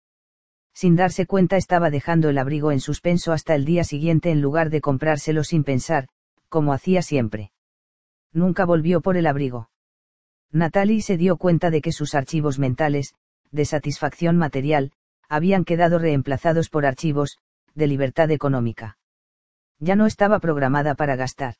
sin 0.78 0.96
darse 0.96 1.26
cuenta 1.26 1.58
estaba 1.58 1.90
dejando 1.90 2.30
el 2.30 2.38
abrigo 2.38 2.72
en 2.72 2.80
suspenso 2.80 3.32
hasta 3.34 3.56
el 3.56 3.66
día 3.66 3.84
siguiente 3.84 4.30
en 4.30 4.42
lugar 4.42 4.70
de 4.70 4.80
comprárselo 4.80 5.44
sin 5.44 5.64
pensar, 5.64 6.08
como 6.50 6.72
hacía 6.72 7.02
siempre. 7.02 7.52
Nunca 8.32 8.64
volvió 8.64 9.02
por 9.02 9.18
el 9.18 9.26
abrigo. 9.26 9.72
Natalie 10.52 11.02
se 11.02 11.18
dio 11.18 11.38
cuenta 11.38 11.72
de 11.72 11.82
que 11.82 11.92
sus 11.92 12.14
archivos 12.14 12.60
mentales, 12.60 13.16
de 13.50 13.66
satisfacción 13.66 14.38
material, 14.38 14.92
habían 15.28 15.66
quedado 15.66 15.98
reemplazados 15.98 16.70
por 16.70 16.86
archivos, 16.86 17.40
de 17.74 17.88
libertad 17.88 18.30
económica. 18.30 19.00
Ya 19.80 19.96
no 19.96 20.06
estaba 20.06 20.40
programada 20.40 20.96
para 20.96 21.16
gastar. 21.16 21.56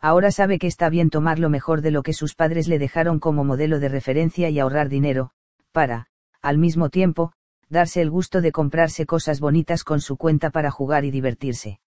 Ahora 0.00 0.30
sabe 0.30 0.58
que 0.58 0.66
está 0.66 0.88
bien 0.88 1.10
tomar 1.10 1.38
lo 1.38 1.50
mejor 1.50 1.82
de 1.82 1.90
lo 1.90 2.02
que 2.02 2.12
sus 2.12 2.34
padres 2.34 2.68
le 2.68 2.78
dejaron 2.78 3.18
como 3.18 3.44
modelo 3.44 3.80
de 3.80 3.88
referencia 3.88 4.48
y 4.48 4.58
ahorrar 4.58 4.88
dinero, 4.88 5.30
para, 5.72 6.06
al 6.40 6.58
mismo 6.58 6.88
tiempo, 6.88 7.32
darse 7.68 8.00
el 8.00 8.10
gusto 8.10 8.40
de 8.40 8.52
comprarse 8.52 9.06
cosas 9.06 9.40
bonitas 9.40 9.84
con 9.84 10.00
su 10.00 10.16
cuenta 10.16 10.50
para 10.50 10.70
jugar 10.70 11.04
y 11.04 11.10
divertirse. 11.10 11.80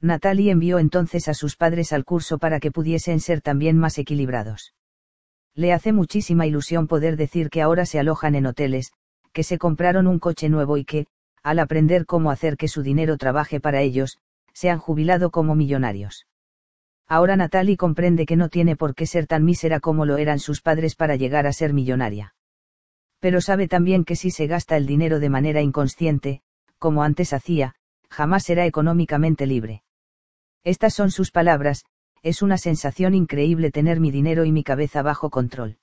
Natalie 0.00 0.50
envió 0.50 0.78
entonces 0.78 1.28
a 1.28 1.34
sus 1.34 1.56
padres 1.56 1.92
al 1.92 2.04
curso 2.04 2.38
para 2.38 2.60
que 2.60 2.70
pudiesen 2.70 3.20
ser 3.20 3.40
también 3.40 3.78
más 3.78 3.98
equilibrados. 3.98 4.74
Le 5.54 5.72
hace 5.72 5.92
muchísima 5.92 6.46
ilusión 6.46 6.86
poder 6.86 7.16
decir 7.16 7.50
que 7.50 7.62
ahora 7.62 7.84
se 7.84 7.98
alojan 7.98 8.36
en 8.36 8.46
hoteles, 8.46 8.92
que 9.32 9.42
se 9.42 9.58
compraron 9.58 10.06
un 10.06 10.20
coche 10.20 10.48
nuevo 10.48 10.76
y 10.76 10.84
que, 10.84 11.06
al 11.42 11.58
aprender 11.58 12.06
cómo 12.06 12.30
hacer 12.30 12.56
que 12.56 12.68
su 12.68 12.82
dinero 12.82 13.16
trabaje 13.16 13.58
para 13.58 13.80
ellos, 13.80 14.18
se 14.58 14.70
han 14.70 14.78
jubilado 14.78 15.30
como 15.30 15.54
millonarios. 15.54 16.26
Ahora 17.06 17.36
Natalie 17.36 17.76
comprende 17.76 18.26
que 18.26 18.36
no 18.36 18.48
tiene 18.48 18.76
por 18.76 18.94
qué 18.94 19.06
ser 19.06 19.26
tan 19.26 19.44
mísera 19.44 19.80
como 19.80 20.04
lo 20.04 20.16
eran 20.16 20.38
sus 20.38 20.60
padres 20.60 20.94
para 20.94 21.16
llegar 21.16 21.46
a 21.46 21.52
ser 21.52 21.72
millonaria 21.72 22.34
pero 23.20 23.40
sabe 23.40 23.68
también 23.68 24.04
que 24.04 24.16
si 24.16 24.30
se 24.30 24.46
gasta 24.46 24.76
el 24.76 24.86
dinero 24.86 25.18
de 25.18 25.28
manera 25.28 25.60
inconsciente, 25.60 26.40
como 26.78 27.02
antes 27.02 27.32
hacía, 27.32 27.74
jamás 28.08 28.44
será 28.44 28.66
económicamente 28.66 29.46
libre. 29.46 29.82
Estas 30.64 30.94
son 30.94 31.10
sus 31.10 31.30
palabras, 31.30 31.84
es 32.22 32.42
una 32.42 32.58
sensación 32.58 33.14
increíble 33.14 33.70
tener 33.70 34.00
mi 34.00 34.10
dinero 34.10 34.44
y 34.44 34.52
mi 34.52 34.62
cabeza 34.62 35.02
bajo 35.02 35.30
control. 35.30 35.78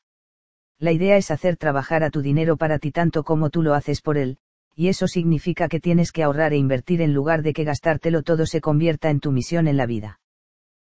La 0.80 0.92
idea 0.92 1.18
es 1.18 1.32
hacer 1.32 1.58
trabajar 1.58 2.04
a 2.04 2.10
tu 2.10 2.22
dinero 2.22 2.58
para 2.58 2.80
ti 2.80 2.92
tanto 2.92 3.24
como 3.24 3.50
tú 3.50 3.62
lo 3.64 3.74
haces 3.74 4.02
por 4.02 4.18
él, 4.18 4.38
y 4.76 4.90
eso 4.90 5.08
significa 5.08 5.70
que 5.70 5.80
tienes 5.80 6.12
que 6.12 6.24
ahorrar 6.24 6.54
e 6.54 6.58
invertir 6.58 7.02
en 7.02 7.14
lugar 7.14 7.42
de 7.42 7.54
que 7.54 7.64
gastártelo 7.64 8.24
todo 8.24 8.46
se 8.46 8.60
convierta 8.60 9.10
en 9.10 9.22
tu 9.22 9.32
misión 9.32 9.68
en 9.68 9.78
la 9.78 9.86
vida. 9.86 10.20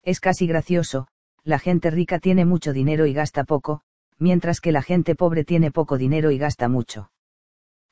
Es 0.03 0.19
casi 0.19 0.47
gracioso, 0.47 1.07
la 1.43 1.59
gente 1.59 1.89
rica 1.89 2.19
tiene 2.19 2.45
mucho 2.45 2.73
dinero 2.73 3.05
y 3.05 3.13
gasta 3.13 3.45
poco, 3.45 3.81
mientras 4.17 4.59
que 4.59 4.73
la 4.73 4.81
gente 4.81 5.15
pobre 5.15 5.45
tiene 5.45 5.71
poco 5.71 5.97
dinero 5.97 6.31
y 6.31 6.37
gasta 6.37 6.67
mucho. 6.67 7.11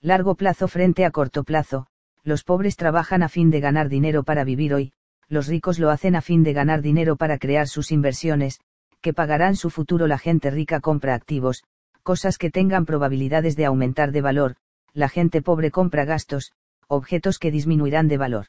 Largo 0.02 0.36
plazo 0.36 0.68
frente 0.68 1.06
a 1.06 1.12
corto 1.12 1.44
plazo, 1.44 1.88
los 2.24 2.44
pobres 2.44 2.76
trabajan 2.76 3.24
a 3.24 3.30
fin 3.30 3.50
de 3.50 3.62
ganar 3.62 3.88
dinero 3.88 4.24
para 4.24 4.44
vivir 4.44 4.74
hoy, 4.74 4.92
los 5.30 5.48
ricos 5.48 5.80
lo 5.80 5.90
hacen 5.90 6.16
a 6.16 6.22
fin 6.22 6.44
de 6.44 6.54
ganar 6.54 6.82
dinero 6.82 7.16
para 7.16 7.38
crear 7.38 7.68
sus 7.68 7.92
inversiones, 7.92 8.60
que 9.02 9.14
pagarán 9.14 9.56
su 9.56 9.70
futuro 9.70 10.08
la 10.08 10.18
gente 10.18 10.52
rica 10.52 10.82
compra 10.82 11.16
activos, 11.16 11.64
cosas 12.04 12.38
que 12.38 12.52
tengan 12.52 12.86
probabilidades 12.86 13.56
de 13.56 13.66
aumentar 13.66 14.12
de 14.12 14.22
valor, 14.22 14.56
la 14.98 15.10
gente 15.10 15.44
pobre 15.44 15.70
compra 15.70 16.06
gastos, 16.06 16.54
objetos 16.88 17.38
que 17.38 17.52
disminuirán 17.52 18.08
de 18.08 18.18
valor. 18.18 18.48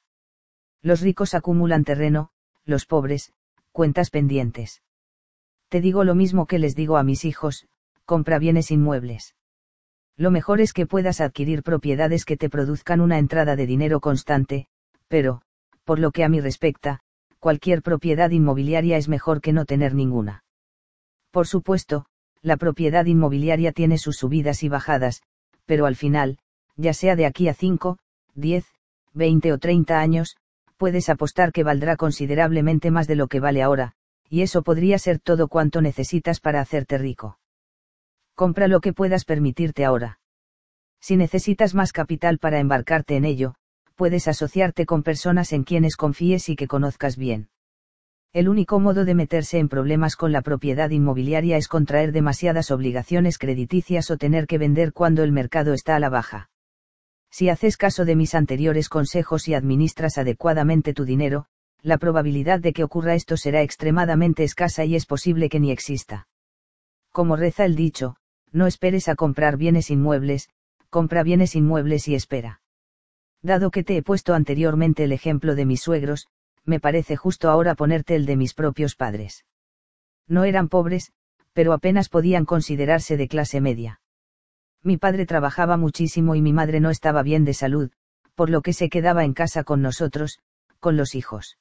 Los 0.80 1.02
ricos 1.02 1.34
acumulan 1.34 1.84
terreno, 1.84 2.30
los 2.64 2.86
pobres, 2.86 3.34
cuentas 3.70 4.08
pendientes. 4.08 4.82
Te 5.68 5.82
digo 5.82 6.04
lo 6.04 6.14
mismo 6.14 6.46
que 6.46 6.58
les 6.58 6.74
digo 6.74 6.96
a 6.96 7.02
mis 7.02 7.26
hijos, 7.26 7.68
compra 8.06 8.38
bienes 8.38 8.70
inmuebles. 8.70 9.34
Lo 10.16 10.30
mejor 10.30 10.62
es 10.62 10.72
que 10.72 10.86
puedas 10.86 11.20
adquirir 11.20 11.62
propiedades 11.62 12.24
que 12.24 12.38
te 12.38 12.48
produzcan 12.48 13.02
una 13.02 13.18
entrada 13.18 13.54
de 13.54 13.66
dinero 13.66 14.00
constante, 14.00 14.68
pero, 15.06 15.42
por 15.84 15.98
lo 15.98 16.12
que 16.12 16.24
a 16.24 16.30
mí 16.30 16.40
respecta, 16.40 17.00
cualquier 17.40 17.82
propiedad 17.82 18.30
inmobiliaria 18.30 18.96
es 18.96 19.10
mejor 19.10 19.42
que 19.42 19.52
no 19.52 19.66
tener 19.66 19.94
ninguna. 19.94 20.44
Por 21.30 21.46
supuesto, 21.46 22.06
la 22.40 22.56
propiedad 22.56 23.04
inmobiliaria 23.04 23.72
tiene 23.72 23.98
sus 23.98 24.16
subidas 24.16 24.62
y 24.62 24.70
bajadas, 24.70 25.20
pero 25.68 25.84
al 25.84 25.96
final, 25.96 26.38
ya 26.76 26.94
sea 26.94 27.14
de 27.14 27.26
aquí 27.26 27.46
a 27.46 27.54
5, 27.54 27.98
10, 28.34 28.64
20 29.12 29.52
o 29.52 29.58
30 29.58 30.00
años, 30.00 30.36
puedes 30.78 31.10
apostar 31.10 31.52
que 31.52 31.62
valdrá 31.62 31.96
considerablemente 31.96 32.90
más 32.90 33.06
de 33.06 33.16
lo 33.16 33.28
que 33.28 33.38
vale 33.38 33.62
ahora, 33.62 33.92
y 34.30 34.40
eso 34.40 34.62
podría 34.62 34.98
ser 34.98 35.18
todo 35.18 35.46
cuanto 35.48 35.82
necesitas 35.82 36.40
para 36.40 36.62
hacerte 36.62 36.96
rico. 36.96 37.38
Compra 38.34 38.66
lo 38.66 38.80
que 38.80 38.94
puedas 38.94 39.26
permitirte 39.26 39.84
ahora. 39.84 40.20
Si 41.00 41.16
necesitas 41.16 41.74
más 41.74 41.92
capital 41.92 42.38
para 42.38 42.60
embarcarte 42.60 43.16
en 43.16 43.26
ello, 43.26 43.54
puedes 43.94 44.26
asociarte 44.26 44.86
con 44.86 45.02
personas 45.02 45.52
en 45.52 45.64
quienes 45.64 45.96
confíes 45.96 46.48
y 46.48 46.56
que 46.56 46.66
conozcas 46.66 47.18
bien. 47.18 47.50
El 48.32 48.48
único 48.48 48.78
modo 48.78 49.06
de 49.06 49.14
meterse 49.14 49.58
en 49.58 49.68
problemas 49.68 50.14
con 50.14 50.32
la 50.32 50.42
propiedad 50.42 50.90
inmobiliaria 50.90 51.56
es 51.56 51.66
contraer 51.66 52.12
demasiadas 52.12 52.70
obligaciones 52.70 53.38
crediticias 53.38 54.10
o 54.10 54.18
tener 54.18 54.46
que 54.46 54.58
vender 54.58 54.92
cuando 54.92 55.22
el 55.22 55.32
mercado 55.32 55.72
está 55.72 55.96
a 55.96 56.00
la 56.00 56.10
baja. 56.10 56.50
Si 57.30 57.48
haces 57.48 57.76
caso 57.76 58.04
de 58.04 58.16
mis 58.16 58.34
anteriores 58.34 58.88
consejos 58.90 59.48
y 59.48 59.54
administras 59.54 60.18
adecuadamente 60.18 60.92
tu 60.92 61.04
dinero, 61.04 61.46
la 61.82 61.96
probabilidad 61.96 62.60
de 62.60 62.72
que 62.72 62.84
ocurra 62.84 63.14
esto 63.14 63.36
será 63.36 63.62
extremadamente 63.62 64.44
escasa 64.44 64.84
y 64.84 64.94
es 64.94 65.06
posible 65.06 65.48
que 65.48 65.60
ni 65.60 65.70
exista. 65.70 66.28
Como 67.12 67.36
reza 67.36 67.64
el 67.64 67.76
dicho, 67.76 68.16
no 68.52 68.66
esperes 68.66 69.08
a 69.08 69.14
comprar 69.14 69.56
bienes 69.56 69.90
inmuebles, 69.90 70.50
compra 70.90 71.22
bienes 71.22 71.54
inmuebles 71.54 72.08
y 72.08 72.14
espera. 72.14 72.60
Dado 73.42 73.70
que 73.70 73.84
te 73.84 73.96
he 73.96 74.02
puesto 74.02 74.34
anteriormente 74.34 75.04
el 75.04 75.12
ejemplo 75.12 75.54
de 75.54 75.64
mis 75.64 75.80
suegros, 75.80 76.26
me 76.64 76.80
parece 76.80 77.16
justo 77.16 77.50
ahora 77.50 77.74
ponerte 77.74 78.14
el 78.14 78.26
de 78.26 78.36
mis 78.36 78.54
propios 78.54 78.94
padres. 78.94 79.44
No 80.26 80.44
eran 80.44 80.68
pobres, 80.68 81.12
pero 81.52 81.72
apenas 81.72 82.08
podían 82.08 82.44
considerarse 82.44 83.16
de 83.16 83.28
clase 83.28 83.60
media. 83.60 84.00
Mi 84.82 84.96
padre 84.96 85.26
trabajaba 85.26 85.76
muchísimo 85.76 86.34
y 86.34 86.42
mi 86.42 86.52
madre 86.52 86.80
no 86.80 86.90
estaba 86.90 87.22
bien 87.22 87.44
de 87.44 87.54
salud, 87.54 87.90
por 88.34 88.50
lo 88.50 88.62
que 88.62 88.72
se 88.72 88.88
quedaba 88.88 89.24
en 89.24 89.34
casa 89.34 89.64
con 89.64 89.82
nosotros, 89.82 90.38
con 90.78 90.96
los 90.96 91.16
hijos 91.16 91.58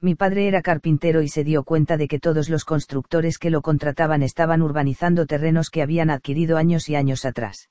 Mi 0.00 0.14
padre 0.14 0.46
era 0.46 0.62
carpintero 0.62 1.22
y 1.22 1.28
se 1.28 1.42
dio 1.42 1.64
cuenta 1.64 1.96
de 1.96 2.06
que 2.06 2.20
todos 2.20 2.48
los 2.48 2.64
constructores 2.64 3.38
que 3.38 3.50
lo 3.50 3.62
contrataban 3.62 4.22
estaban 4.22 4.62
urbanizando 4.62 5.26
terrenos 5.26 5.70
que 5.70 5.82
habían 5.82 6.10
adquirido 6.10 6.56
años 6.56 6.88
y 6.88 6.94
años 6.94 7.24
atrás. 7.24 7.68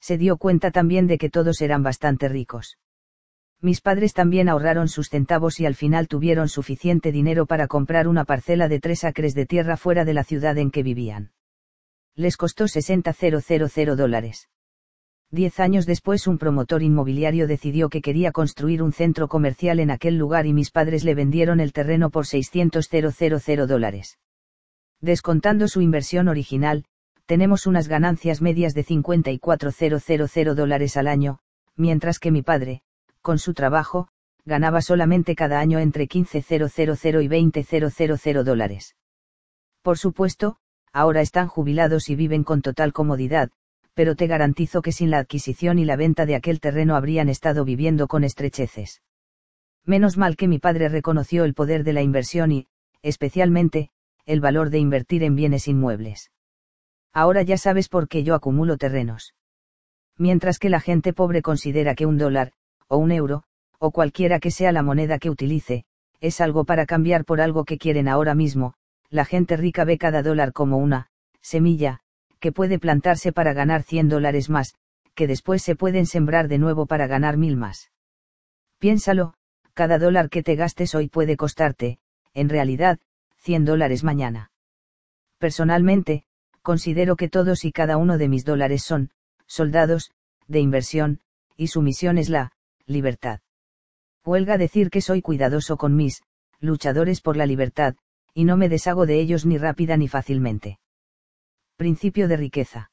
Se 0.00 0.18
dio 0.18 0.36
cuenta 0.38 0.72
también 0.72 1.06
de 1.06 1.18
que 1.18 1.30
todos 1.30 1.60
eran 1.60 1.84
bastante 1.84 2.28
ricos. 2.28 2.76
Mis 3.66 3.80
padres 3.80 4.14
también 4.14 4.48
ahorraron 4.48 4.86
sus 4.86 5.08
centavos 5.08 5.58
y 5.58 5.66
al 5.66 5.74
final 5.74 6.06
tuvieron 6.06 6.48
suficiente 6.48 7.10
dinero 7.10 7.46
para 7.46 7.66
comprar 7.66 8.06
una 8.06 8.24
parcela 8.24 8.68
de 8.68 8.78
tres 8.78 9.02
acres 9.02 9.34
de 9.34 9.44
tierra 9.44 9.76
fuera 9.76 10.04
de 10.04 10.14
la 10.14 10.22
ciudad 10.22 10.56
en 10.56 10.70
que 10.70 10.84
vivían. 10.84 11.32
Les 12.14 12.36
costó 12.36 12.66
60.000 12.66 13.96
dólares. 13.96 14.48
Diez 15.32 15.58
años 15.58 15.84
después 15.84 16.28
un 16.28 16.38
promotor 16.38 16.84
inmobiliario 16.84 17.48
decidió 17.48 17.88
que 17.88 18.02
quería 18.02 18.30
construir 18.30 18.84
un 18.84 18.92
centro 18.92 19.26
comercial 19.26 19.80
en 19.80 19.90
aquel 19.90 20.16
lugar 20.16 20.46
y 20.46 20.52
mis 20.52 20.70
padres 20.70 21.02
le 21.02 21.16
vendieron 21.16 21.58
el 21.58 21.72
terreno 21.72 22.10
por 22.10 22.24
600.000 22.24 23.66
dólares. 23.66 24.20
Descontando 25.00 25.66
su 25.66 25.80
inversión 25.80 26.28
original, 26.28 26.84
tenemos 27.26 27.66
unas 27.66 27.88
ganancias 27.88 28.40
medias 28.40 28.74
de 28.74 28.84
54.000 28.84 30.54
dólares 30.54 30.96
al 30.96 31.08
año, 31.08 31.40
mientras 31.74 32.20
que 32.20 32.30
mi 32.30 32.42
padre, 32.42 32.84
con 33.26 33.40
su 33.40 33.54
trabajo, 33.54 34.06
ganaba 34.44 34.80
solamente 34.80 35.34
cada 35.34 35.58
año 35.58 35.80
entre 35.80 36.06
15.000 36.06 37.24
y 37.24 37.28
20.000 37.28 38.44
dólares. 38.44 38.94
Por 39.82 39.98
supuesto, 39.98 40.58
ahora 40.92 41.22
están 41.22 41.48
jubilados 41.48 42.08
y 42.08 42.14
viven 42.14 42.44
con 42.44 42.62
total 42.62 42.92
comodidad, 42.92 43.50
pero 43.94 44.14
te 44.14 44.28
garantizo 44.28 44.80
que 44.80 44.92
sin 44.92 45.10
la 45.10 45.18
adquisición 45.18 45.80
y 45.80 45.84
la 45.84 45.96
venta 45.96 46.24
de 46.24 46.36
aquel 46.36 46.60
terreno 46.60 46.94
habrían 46.94 47.28
estado 47.28 47.64
viviendo 47.64 48.06
con 48.06 48.22
estrecheces. 48.22 49.02
Menos 49.84 50.16
mal 50.16 50.36
que 50.36 50.46
mi 50.46 50.60
padre 50.60 50.88
reconoció 50.88 51.42
el 51.42 51.54
poder 51.54 51.82
de 51.82 51.94
la 51.94 52.02
inversión 52.02 52.52
y, 52.52 52.68
especialmente, 53.02 53.90
el 54.24 54.40
valor 54.40 54.70
de 54.70 54.78
invertir 54.78 55.24
en 55.24 55.34
bienes 55.34 55.66
inmuebles. 55.66 56.30
Ahora 57.12 57.42
ya 57.42 57.58
sabes 57.58 57.88
por 57.88 58.06
qué 58.06 58.22
yo 58.22 58.36
acumulo 58.36 58.76
terrenos. 58.76 59.34
Mientras 60.16 60.60
que 60.60 60.70
la 60.70 60.78
gente 60.78 61.12
pobre 61.12 61.42
considera 61.42 61.96
que 61.96 62.06
un 62.06 62.18
dólar, 62.18 62.52
o 62.88 62.96
un 62.98 63.12
euro, 63.12 63.42
o 63.78 63.90
cualquiera 63.90 64.40
que 64.40 64.50
sea 64.50 64.72
la 64.72 64.82
moneda 64.82 65.18
que 65.18 65.30
utilice, 65.30 65.84
es 66.20 66.40
algo 66.40 66.64
para 66.64 66.86
cambiar 66.86 67.24
por 67.24 67.40
algo 67.40 67.64
que 67.64 67.78
quieren 67.78 68.08
ahora 68.08 68.34
mismo, 68.34 68.74
la 69.10 69.24
gente 69.24 69.56
rica 69.56 69.84
ve 69.84 69.98
cada 69.98 70.22
dólar 70.22 70.52
como 70.52 70.78
una, 70.78 71.08
semilla, 71.40 72.00
que 72.40 72.52
puede 72.52 72.78
plantarse 72.78 73.32
para 73.32 73.52
ganar 73.52 73.82
100 73.82 74.08
dólares 74.08 74.50
más, 74.50 74.74
que 75.14 75.26
después 75.26 75.62
se 75.62 75.76
pueden 75.76 76.06
sembrar 76.06 76.48
de 76.48 76.58
nuevo 76.58 76.86
para 76.86 77.06
ganar 77.06 77.36
mil 77.36 77.56
más. 77.56 77.90
Piénsalo, 78.78 79.34
cada 79.74 79.98
dólar 79.98 80.28
que 80.28 80.42
te 80.42 80.56
gastes 80.56 80.94
hoy 80.94 81.08
puede 81.08 81.36
costarte, 81.36 81.98
en 82.34 82.48
realidad, 82.48 82.98
100 83.38 83.64
dólares 83.64 84.04
mañana. 84.04 84.50
Personalmente, 85.38 86.24
considero 86.62 87.16
que 87.16 87.28
todos 87.28 87.64
y 87.64 87.72
cada 87.72 87.96
uno 87.96 88.18
de 88.18 88.28
mis 88.28 88.44
dólares 88.44 88.82
son, 88.82 89.10
soldados, 89.46 90.10
de 90.48 90.60
inversión, 90.60 91.20
y 91.56 91.68
su 91.68 91.80
misión 91.80 92.18
es 92.18 92.28
la, 92.28 92.52
libertad. 92.86 93.40
Huelga 94.24 94.58
decir 94.58 94.90
que 94.90 95.00
soy 95.00 95.22
cuidadoso 95.22 95.76
con 95.76 95.96
mis, 95.96 96.22
luchadores 96.60 97.20
por 97.20 97.36
la 97.36 97.46
libertad, 97.46 97.96
y 98.32 98.44
no 98.44 98.56
me 98.56 98.68
deshago 98.68 99.06
de 99.06 99.20
ellos 99.20 99.44
ni 99.44 99.58
rápida 99.58 99.96
ni 99.96 100.08
fácilmente. 100.08 100.78
Principio 101.76 102.28
de 102.28 102.36
riqueza. 102.36 102.90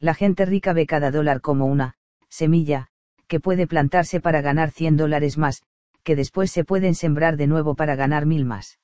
La 0.00 0.14
gente 0.14 0.44
rica 0.44 0.72
ve 0.72 0.86
cada 0.86 1.10
dólar 1.10 1.40
como 1.40 1.66
una, 1.66 1.94
semilla, 2.28 2.88
que 3.28 3.40
puede 3.40 3.66
plantarse 3.66 4.20
para 4.20 4.40
ganar 4.40 4.70
100 4.70 4.96
dólares 4.96 5.38
más, 5.38 5.62
que 6.02 6.16
después 6.16 6.50
se 6.50 6.64
pueden 6.64 6.94
sembrar 6.94 7.36
de 7.36 7.46
nuevo 7.46 7.74
para 7.74 7.96
ganar 7.96 8.26
mil 8.26 8.44
más. 8.44 8.78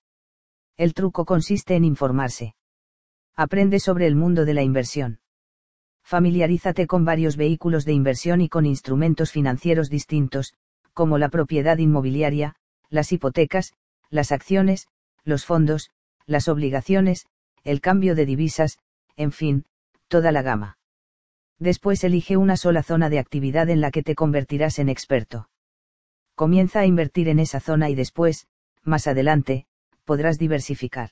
El 0.77 0.95
truco 0.95 1.25
consiste 1.25 1.75
en 1.75 1.85
informarse. 1.85 2.55
Aprende 3.35 3.81
sobre 3.81 4.07
el 4.07 4.17
mundo 4.17 4.45
de 4.45 4.55
la 4.55 4.63
inversión 4.63 5.21
familiarízate 6.11 6.89
con 6.89 7.05
varios 7.05 7.37
vehículos 7.37 7.85
de 7.85 7.93
inversión 7.93 8.41
y 8.41 8.49
con 8.49 8.67
instrumentos 8.67 9.31
financieros 9.31 9.89
distintos, 9.91 10.55
como 10.93 11.19
la 11.19 11.29
propiedad 11.29 11.79
inmobiliaria, 11.79 12.57
las 12.89 13.13
hipotecas, 13.13 13.75
las 14.11 14.33
acciones, 14.33 14.89
los 15.23 15.47
fondos, 15.47 15.93
las 16.27 16.49
obligaciones, 16.49 17.27
el 17.63 17.81
cambio 17.81 18.17
de 18.17 18.27
divisas, 18.27 18.81
en 19.15 19.31
fin, 19.31 19.67
toda 20.09 20.33
la 20.33 20.43
gama. 20.43 20.79
Después 21.61 22.03
elige 22.03 22.37
una 22.37 22.57
sola 22.57 22.83
zona 22.83 23.09
de 23.09 23.21
actividad 23.21 23.71
en 23.71 23.81
la 23.81 23.93
que 23.93 24.03
te 24.03 24.17
convertirás 24.17 24.81
en 24.81 24.89
experto. 24.89 25.49
Comienza 26.35 26.81
a 26.81 26.87
invertir 26.87 27.29
en 27.29 27.39
esa 27.39 27.61
zona 27.61 27.89
y 27.89 27.95
después, 27.95 28.49
más 28.83 29.07
adelante, 29.07 29.67
podrás 30.05 30.39
diversificar. 30.39 31.11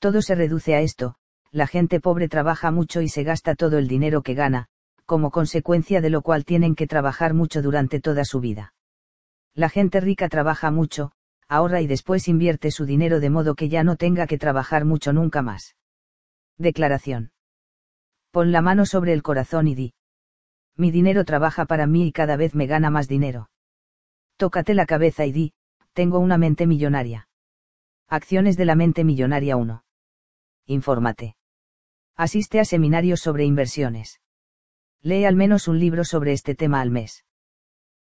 Todo 0.00 0.20
se 0.20 0.34
reduce 0.34 0.74
a 0.74 0.80
esto, 0.80 1.14
la 1.52 1.66
gente 1.66 2.00
pobre 2.00 2.28
trabaja 2.28 2.70
mucho 2.70 3.00
y 3.00 3.08
se 3.08 3.24
gasta 3.24 3.54
todo 3.54 3.78
el 3.78 3.88
dinero 3.88 4.22
que 4.22 4.34
gana, 4.34 4.66
como 5.04 5.30
consecuencia 5.30 6.00
de 6.00 6.10
lo 6.10 6.22
cual 6.22 6.44
tienen 6.44 6.76
que 6.76 6.86
trabajar 6.86 7.34
mucho 7.34 7.62
durante 7.62 8.00
toda 8.00 8.24
su 8.24 8.40
vida. 8.40 8.72
La 9.54 9.68
gente 9.68 10.00
rica 10.00 10.28
trabaja 10.28 10.70
mucho, 10.70 11.10
ahorra 11.48 11.80
y 11.80 11.88
después 11.88 12.28
invierte 12.28 12.70
su 12.70 12.86
dinero 12.86 13.18
de 13.18 13.30
modo 13.30 13.56
que 13.56 13.68
ya 13.68 13.82
no 13.82 13.96
tenga 13.96 14.28
que 14.28 14.38
trabajar 14.38 14.84
mucho 14.84 15.12
nunca 15.12 15.42
más. 15.42 15.74
Declaración. 16.56 17.32
Pon 18.30 18.52
la 18.52 18.62
mano 18.62 18.86
sobre 18.86 19.12
el 19.12 19.24
corazón 19.24 19.66
y 19.66 19.74
di. 19.74 19.94
Mi 20.76 20.92
dinero 20.92 21.24
trabaja 21.24 21.64
para 21.64 21.88
mí 21.88 22.06
y 22.06 22.12
cada 22.12 22.36
vez 22.36 22.54
me 22.54 22.66
gana 22.66 22.90
más 22.90 23.08
dinero. 23.08 23.50
Tócate 24.36 24.74
la 24.74 24.86
cabeza 24.86 25.26
y 25.26 25.32
di, 25.32 25.52
tengo 25.92 26.20
una 26.20 26.38
mente 26.38 26.68
millonaria. 26.68 27.28
Acciones 28.08 28.56
de 28.56 28.64
la 28.64 28.76
mente 28.76 29.02
millonaria 29.02 29.56
1. 29.56 29.82
Infórmate. 30.66 31.34
Asiste 32.20 32.60
a 32.60 32.66
seminarios 32.66 33.20
sobre 33.20 33.46
inversiones. 33.46 34.20
Lee 35.00 35.24
al 35.24 35.36
menos 35.36 35.68
un 35.68 35.78
libro 35.78 36.04
sobre 36.04 36.34
este 36.34 36.54
tema 36.54 36.82
al 36.82 36.90
mes. 36.90 37.24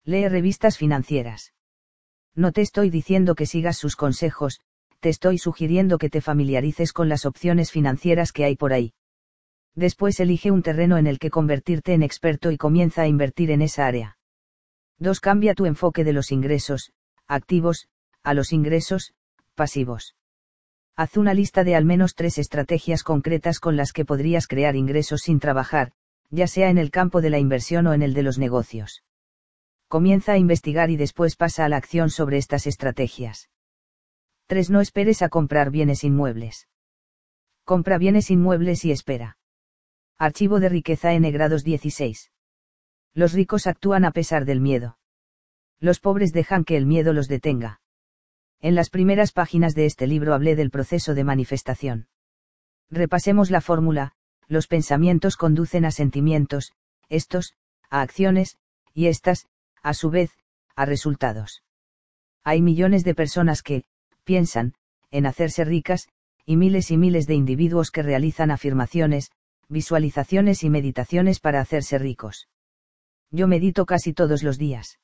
Lee 0.02 0.26
revistas 0.26 0.76
financieras. 0.76 1.54
No 2.34 2.50
te 2.50 2.60
estoy 2.62 2.90
diciendo 2.90 3.36
que 3.36 3.46
sigas 3.46 3.76
sus 3.76 3.94
consejos, 3.94 4.60
te 4.98 5.08
estoy 5.08 5.38
sugiriendo 5.38 5.98
que 5.98 6.10
te 6.10 6.20
familiarices 6.20 6.92
con 6.92 7.08
las 7.08 7.24
opciones 7.26 7.70
financieras 7.70 8.32
que 8.32 8.44
hay 8.44 8.56
por 8.56 8.72
ahí. 8.72 8.92
Después 9.76 10.18
elige 10.18 10.50
un 10.50 10.64
terreno 10.64 10.98
en 10.98 11.06
el 11.06 11.20
que 11.20 11.30
convertirte 11.30 11.92
en 11.92 12.02
experto 12.02 12.50
y 12.50 12.56
comienza 12.56 13.02
a 13.02 13.06
invertir 13.06 13.52
en 13.52 13.62
esa 13.62 13.86
área. 13.86 14.18
2. 14.98 15.20
Cambia 15.20 15.54
tu 15.54 15.64
enfoque 15.64 16.02
de 16.02 16.12
los 16.12 16.32
ingresos, 16.32 16.90
activos, 17.28 17.86
a 18.24 18.34
los 18.34 18.52
ingresos, 18.52 19.14
pasivos. 19.54 20.16
Haz 20.98 21.16
una 21.16 21.32
lista 21.32 21.62
de 21.62 21.76
al 21.76 21.84
menos 21.84 22.16
tres 22.16 22.38
estrategias 22.38 23.04
concretas 23.04 23.60
con 23.60 23.76
las 23.76 23.92
que 23.92 24.04
podrías 24.04 24.48
crear 24.48 24.74
ingresos 24.74 25.20
sin 25.20 25.38
trabajar, 25.38 25.92
ya 26.28 26.48
sea 26.48 26.70
en 26.70 26.76
el 26.76 26.90
campo 26.90 27.20
de 27.20 27.30
la 27.30 27.38
inversión 27.38 27.86
o 27.86 27.94
en 27.94 28.02
el 28.02 28.14
de 28.14 28.24
los 28.24 28.36
negocios. 28.36 29.04
Comienza 29.86 30.32
a 30.32 30.38
investigar 30.38 30.90
y 30.90 30.96
después 30.96 31.36
pasa 31.36 31.64
a 31.64 31.68
la 31.68 31.76
acción 31.76 32.10
sobre 32.10 32.36
estas 32.36 32.66
estrategias. 32.66 33.48
3. 34.48 34.70
No 34.70 34.80
esperes 34.80 35.22
a 35.22 35.28
comprar 35.28 35.70
bienes 35.70 36.02
inmuebles. 36.02 36.66
Compra 37.62 37.96
bienes 37.96 38.28
inmuebles 38.28 38.84
y 38.84 38.90
espera. 38.90 39.38
Archivo 40.18 40.58
de 40.58 40.68
riqueza 40.68 41.12
N 41.12 41.30
grados 41.30 41.62
16. 41.62 42.32
Los 43.14 43.34
ricos 43.34 43.68
actúan 43.68 44.04
a 44.04 44.10
pesar 44.10 44.44
del 44.44 44.60
miedo. 44.60 44.98
Los 45.78 46.00
pobres 46.00 46.32
dejan 46.32 46.64
que 46.64 46.76
el 46.76 46.86
miedo 46.86 47.12
los 47.12 47.28
detenga. 47.28 47.82
En 48.60 48.74
las 48.74 48.90
primeras 48.90 49.32
páginas 49.32 49.74
de 49.74 49.86
este 49.86 50.06
libro 50.06 50.34
hablé 50.34 50.56
del 50.56 50.70
proceso 50.70 51.14
de 51.14 51.24
manifestación. 51.24 52.08
Repasemos 52.90 53.50
la 53.50 53.60
fórmula, 53.60 54.12
los 54.48 54.66
pensamientos 54.66 55.36
conducen 55.36 55.84
a 55.84 55.90
sentimientos, 55.90 56.72
estos, 57.08 57.54
a 57.90 58.00
acciones, 58.00 58.56
y 58.94 59.06
estas, 59.06 59.46
a 59.82 59.94
su 59.94 60.10
vez, 60.10 60.32
a 60.74 60.86
resultados. 60.86 61.62
Hay 62.42 62.62
millones 62.62 63.04
de 63.04 63.14
personas 63.14 63.62
que, 63.62 63.84
piensan, 64.24 64.74
en 65.10 65.26
hacerse 65.26 65.64
ricas, 65.64 66.08
y 66.44 66.56
miles 66.56 66.90
y 66.90 66.96
miles 66.96 67.26
de 67.26 67.34
individuos 67.34 67.90
que 67.90 68.02
realizan 68.02 68.50
afirmaciones, 68.50 69.30
visualizaciones 69.68 70.64
y 70.64 70.70
meditaciones 70.70 71.40
para 71.40 71.60
hacerse 71.60 71.98
ricos. 71.98 72.48
Yo 73.30 73.46
medito 73.46 73.86
casi 73.86 74.14
todos 74.14 74.42
los 74.42 74.58
días. 74.58 74.98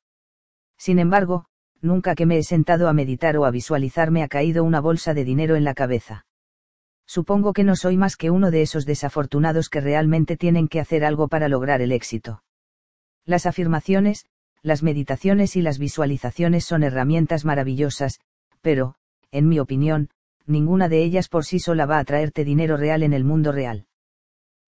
Sin 0.79 0.99
embargo, 0.99 1.47
nunca 1.85 2.15
que 2.15 2.27
me 2.27 2.39
he 2.39 2.43
sentado 2.43 2.89
a 2.89 2.93
meditar 2.93 3.37
o 3.37 3.45
a 3.45 3.51
visualizar 3.51 4.11
me 4.11 4.23
ha 4.23 4.29
caído 4.29 4.65
una 4.65 4.81
bolsa 4.81 5.15
de 5.15 5.25
dinero 5.25 5.55
en 5.55 5.65
la 5.65 5.75
cabeza. 5.75 6.27
Supongo 7.07 7.53
que 7.53 7.65
no 7.65 7.77
soy 7.77 7.97
más 7.97 8.17
que 8.17 8.31
uno 8.31 8.51
de 8.51 8.63
esos 8.63 8.87
desafortunados 8.87 9.69
que 9.69 9.81
realmente 9.81 10.37
tienen 10.37 10.69
que 10.69 10.81
hacer 10.81 11.05
algo 11.05 11.29
para 11.29 11.49
lograr 11.49 11.83
el 11.83 11.93
éxito. 11.93 12.43
Las 13.27 13.47
afirmaciones, 13.47 14.25
las 14.63 14.83
meditaciones 14.83 15.57
y 15.57 15.63
las 15.63 15.79
visualizaciones 15.79 16.65
son 16.65 16.83
herramientas 16.83 17.45
maravillosas, 17.45 18.21
pero, 18.63 18.95
en 19.31 19.49
mi 19.49 19.59
opinión, 19.59 20.09
ninguna 20.47 20.89
de 20.89 21.03
ellas 21.03 21.29
por 21.29 21.45
sí 21.45 21.59
sola 21.59 21.85
va 21.85 21.99
a 21.99 22.05
traerte 22.05 22.45
dinero 22.45 22.79
real 22.79 23.03
en 23.03 23.13
el 23.13 23.25
mundo 23.25 23.53
real. 23.53 23.87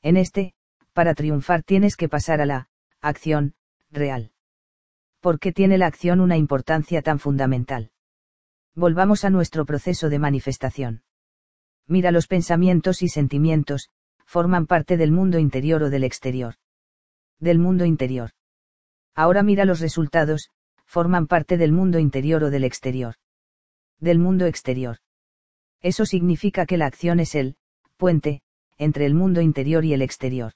En 0.02 0.18
este, 0.18 0.52
para 0.92 1.14
triunfar 1.14 1.62
tienes 1.62 1.96
que 1.96 2.08
pasar 2.08 2.42
a 2.42 2.46
la 2.46 2.68
acción 3.00 3.54
real. 3.90 4.32
¿Por 5.26 5.40
qué 5.40 5.50
tiene 5.50 5.76
la 5.76 5.88
acción 5.88 6.20
una 6.20 6.36
importancia 6.36 7.02
tan 7.02 7.18
fundamental? 7.18 7.90
Volvamos 8.76 9.24
a 9.24 9.30
nuestro 9.30 9.66
proceso 9.66 10.08
de 10.08 10.20
manifestación. 10.20 11.02
Mira 11.88 12.12
los 12.12 12.28
pensamientos 12.28 13.02
y 13.02 13.08
sentimientos, 13.08 13.90
forman 14.24 14.68
parte 14.68 14.96
del 14.96 15.10
mundo 15.10 15.40
interior 15.40 15.82
o 15.82 15.90
del 15.90 16.04
exterior. 16.04 16.54
Del 17.40 17.58
mundo 17.58 17.84
interior. 17.84 18.30
Ahora 19.16 19.42
mira 19.42 19.64
los 19.64 19.80
resultados, 19.80 20.52
forman 20.84 21.26
parte 21.26 21.56
del 21.56 21.72
mundo 21.72 21.98
interior 21.98 22.44
o 22.44 22.50
del 22.50 22.62
exterior. 22.62 23.16
Del 23.98 24.20
mundo 24.20 24.46
exterior. 24.46 24.98
Eso 25.80 26.06
significa 26.06 26.66
que 26.66 26.76
la 26.76 26.86
acción 26.86 27.18
es 27.18 27.34
el 27.34 27.56
puente 27.96 28.42
entre 28.78 29.06
el 29.06 29.14
mundo 29.14 29.40
interior 29.40 29.84
y 29.84 29.92
el 29.92 30.02
exterior. 30.02 30.52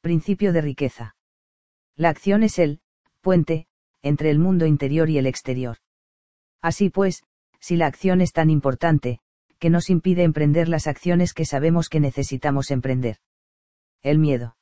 Principio 0.00 0.52
de 0.52 0.60
riqueza. 0.60 1.16
La 1.96 2.10
acción 2.10 2.44
es 2.44 2.60
el 2.60 2.80
puente 3.24 3.66
entre 4.02 4.30
el 4.30 4.38
mundo 4.38 4.66
interior 4.66 5.08
y 5.10 5.18
el 5.18 5.26
exterior. 5.26 5.78
Así 6.60 6.90
pues, 6.90 7.24
si 7.58 7.74
la 7.74 7.86
acción 7.86 8.20
es 8.20 8.32
tan 8.32 8.50
importante, 8.50 9.18
que 9.58 9.70
nos 9.70 9.88
impide 9.88 10.22
emprender 10.24 10.68
las 10.68 10.86
acciones 10.86 11.32
que 11.32 11.46
sabemos 11.46 11.88
que 11.88 12.00
necesitamos 12.00 12.70
emprender. 12.70 13.16
El 14.02 14.18
miedo. 14.18 14.56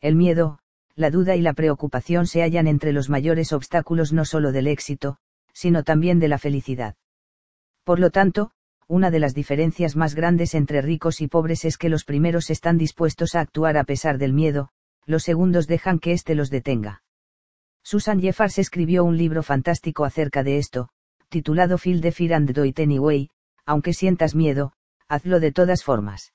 El 0.00 0.16
miedo, 0.16 0.58
la 0.96 1.10
duda 1.10 1.36
y 1.36 1.42
la 1.42 1.52
preocupación 1.52 2.26
se 2.26 2.42
hallan 2.42 2.66
entre 2.66 2.92
los 2.92 3.08
mayores 3.08 3.52
obstáculos 3.52 4.12
no 4.12 4.24
solo 4.24 4.50
del 4.50 4.66
éxito, 4.66 5.18
sino 5.52 5.84
también 5.84 6.18
de 6.18 6.28
la 6.28 6.38
felicidad. 6.38 6.96
Por 7.84 8.00
lo 8.00 8.10
tanto, 8.10 8.50
una 8.88 9.12
de 9.12 9.20
las 9.20 9.32
diferencias 9.34 9.94
más 9.94 10.16
grandes 10.16 10.54
entre 10.54 10.82
ricos 10.82 11.20
y 11.20 11.28
pobres 11.28 11.64
es 11.64 11.78
que 11.78 11.88
los 11.88 12.04
primeros 12.04 12.50
están 12.50 12.78
dispuestos 12.78 13.36
a 13.36 13.40
actuar 13.40 13.76
a 13.76 13.84
pesar 13.84 14.18
del 14.18 14.32
miedo, 14.32 14.70
los 15.06 15.22
segundos 15.22 15.68
dejan 15.68 16.00
que 16.00 16.12
éste 16.12 16.34
los 16.34 16.50
detenga. 16.50 17.02
Susan 17.88 18.20
Jeffers 18.20 18.58
escribió 18.58 19.04
un 19.04 19.16
libro 19.16 19.44
fantástico 19.44 20.04
acerca 20.04 20.42
de 20.42 20.58
esto, 20.58 20.88
titulado 21.28 21.78
Feel 21.78 22.00
the 22.00 22.10
Fear 22.10 22.34
and 22.34 22.50
Do 22.50 22.64
It 22.64 22.80
Anyway, 22.80 23.30
aunque 23.64 23.92
sientas 23.92 24.34
miedo, 24.34 24.72
hazlo 25.06 25.38
de 25.38 25.52
todas 25.52 25.84
formas. 25.84 26.32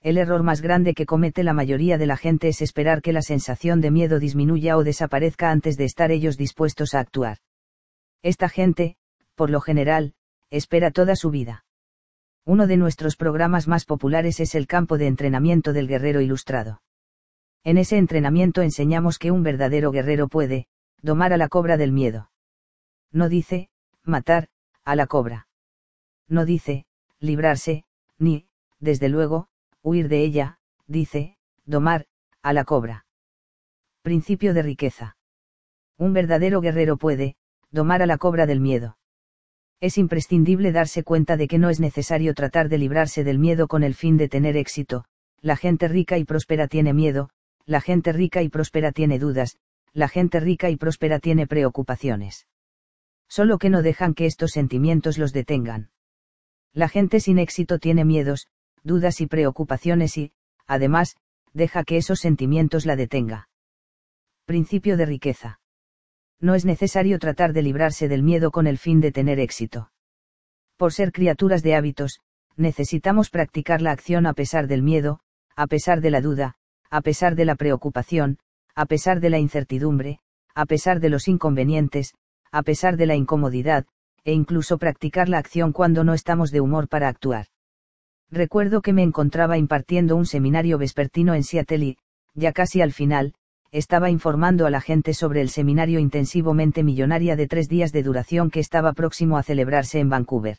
El 0.00 0.18
error 0.18 0.42
más 0.42 0.62
grande 0.62 0.94
que 0.94 1.06
comete 1.06 1.44
la 1.44 1.52
mayoría 1.52 1.96
de 1.96 2.06
la 2.06 2.16
gente 2.16 2.48
es 2.48 2.60
esperar 2.60 3.02
que 3.02 3.12
la 3.12 3.22
sensación 3.22 3.80
de 3.80 3.92
miedo 3.92 4.18
disminuya 4.18 4.76
o 4.76 4.82
desaparezca 4.82 5.52
antes 5.52 5.76
de 5.76 5.84
estar 5.84 6.10
ellos 6.10 6.36
dispuestos 6.36 6.94
a 6.94 6.98
actuar. 6.98 7.38
Esta 8.24 8.48
gente, 8.48 8.96
por 9.36 9.50
lo 9.50 9.60
general, 9.60 10.14
espera 10.50 10.90
toda 10.90 11.14
su 11.14 11.30
vida. 11.30 11.64
Uno 12.44 12.66
de 12.66 12.78
nuestros 12.78 13.14
programas 13.14 13.68
más 13.68 13.84
populares 13.84 14.40
es 14.40 14.56
el 14.56 14.66
campo 14.66 14.98
de 14.98 15.06
entrenamiento 15.06 15.72
del 15.72 15.86
guerrero 15.86 16.20
ilustrado. 16.20 16.80
En 17.64 17.78
ese 17.78 17.96
entrenamiento 17.96 18.62
enseñamos 18.62 19.18
que 19.18 19.30
un 19.30 19.42
verdadero 19.42 19.90
guerrero 19.90 20.28
puede, 20.28 20.66
domar 21.02 21.32
a 21.32 21.36
la 21.36 21.48
cobra 21.48 21.76
del 21.76 21.92
miedo. 21.92 22.30
No 23.10 23.28
dice, 23.28 23.70
matar, 24.04 24.48
a 24.84 24.94
la 24.94 25.06
cobra 25.06 25.46
no 26.28 26.44
dice, 26.44 26.86
librarse, 27.20 27.84
ni, 28.18 28.46
desde 28.80 29.08
luego, 29.08 29.48
huir 29.82 30.08
de 30.08 30.24
ella, 30.24 30.58
dice, 30.86 31.36
domar, 31.64 32.06
a 32.42 32.52
la 32.52 32.64
cobra. 32.64 33.06
Principio 34.02 34.54
de 34.54 34.62
riqueza. 34.62 35.16
Un 35.96 36.12
verdadero 36.12 36.60
guerrero 36.60 36.96
puede, 36.96 37.36
domar 37.70 38.02
a 38.02 38.06
la 38.06 38.18
cobra 38.18 38.46
del 38.46 38.60
miedo. 38.60 38.98
Es 39.80 39.98
imprescindible 39.98 40.72
darse 40.72 41.04
cuenta 41.04 41.36
de 41.36 41.48
que 41.48 41.58
no 41.58 41.70
es 41.70 41.80
necesario 41.80 42.34
tratar 42.34 42.68
de 42.68 42.78
librarse 42.78 43.24
del 43.24 43.38
miedo 43.38 43.68
con 43.68 43.82
el 43.82 43.94
fin 43.94 44.16
de 44.16 44.28
tener 44.28 44.56
éxito, 44.56 45.04
la 45.40 45.56
gente 45.56 45.88
rica 45.88 46.16
y 46.18 46.24
próspera 46.24 46.68
tiene 46.68 46.94
miedo, 46.94 47.30
la 47.66 47.80
gente 47.80 48.12
rica 48.12 48.42
y 48.42 48.48
próspera 48.48 48.92
tiene 48.92 49.18
dudas, 49.18 49.58
la 49.92 50.08
gente 50.08 50.40
rica 50.40 50.70
y 50.70 50.76
próspera 50.76 51.18
tiene 51.18 51.46
preocupaciones. 51.46 52.46
Solo 53.28 53.58
que 53.58 53.70
no 53.70 53.82
dejan 53.82 54.14
que 54.14 54.26
estos 54.26 54.50
sentimientos 54.50 55.18
los 55.18 55.32
detengan. 55.32 55.90
La 56.72 56.88
gente 56.88 57.20
sin 57.20 57.38
éxito 57.38 57.78
tiene 57.78 58.04
miedos, 58.04 58.48
dudas 58.82 59.20
y 59.20 59.26
preocupaciones 59.26 60.16
y, 60.18 60.32
además, 60.66 61.16
deja 61.52 61.84
que 61.84 61.96
esos 61.96 62.20
sentimientos 62.20 62.84
la 62.84 62.96
detenga. 62.96 63.48
Principio 64.44 64.96
de 64.96 65.06
riqueza. 65.06 65.60
No 66.40 66.54
es 66.54 66.64
necesario 66.64 67.18
tratar 67.18 67.52
de 67.52 67.62
librarse 67.62 68.08
del 68.08 68.22
miedo 68.22 68.50
con 68.50 68.66
el 68.66 68.76
fin 68.76 69.00
de 69.00 69.12
tener 69.12 69.38
éxito. 69.38 69.90
Por 70.76 70.92
ser 70.92 71.12
criaturas 71.12 71.62
de 71.62 71.76
hábitos, 71.76 72.20
necesitamos 72.56 73.30
practicar 73.30 73.80
la 73.80 73.92
acción 73.92 74.26
a 74.26 74.34
pesar 74.34 74.66
del 74.66 74.82
miedo, 74.82 75.20
a 75.56 75.66
pesar 75.66 76.00
de 76.00 76.10
la 76.10 76.20
duda, 76.20 76.56
a 76.90 77.00
pesar 77.00 77.34
de 77.34 77.44
la 77.44 77.54
preocupación, 77.54 78.38
a 78.74 78.86
pesar 78.86 79.20
de 79.20 79.30
la 79.30 79.38
incertidumbre, 79.38 80.20
a 80.54 80.66
pesar 80.66 81.00
de 81.00 81.08
los 81.08 81.28
inconvenientes, 81.28 82.14
a 82.52 82.62
pesar 82.62 82.96
de 82.96 83.06
la 83.06 83.16
incomodidad, 83.16 83.86
e 84.24 84.32
incluso 84.32 84.78
practicar 84.78 85.28
la 85.28 85.38
acción 85.38 85.72
cuando 85.72 86.04
no 86.04 86.14
estamos 86.14 86.50
de 86.50 86.60
humor 86.60 86.88
para 86.88 87.08
actuar. 87.08 87.46
Recuerdo 88.30 88.80
que 88.80 88.92
me 88.92 89.02
encontraba 89.02 89.58
impartiendo 89.58 90.16
un 90.16 90.26
seminario 90.26 90.78
vespertino 90.78 91.34
en 91.34 91.44
Seattle 91.44 91.84
y, 91.84 91.98
ya 92.34 92.52
casi 92.52 92.80
al 92.80 92.92
final, 92.92 93.34
estaba 93.70 94.08
informando 94.08 94.66
a 94.66 94.70
la 94.70 94.80
gente 94.80 95.14
sobre 95.14 95.40
el 95.40 95.48
seminario 95.48 95.98
intensivamente 95.98 96.82
millonaria 96.82 97.36
de 97.36 97.48
tres 97.48 97.68
días 97.68 97.92
de 97.92 98.02
duración 98.02 98.50
que 98.50 98.60
estaba 98.60 98.92
próximo 98.92 99.36
a 99.36 99.42
celebrarse 99.42 99.98
en 99.98 100.08
Vancouver. 100.08 100.58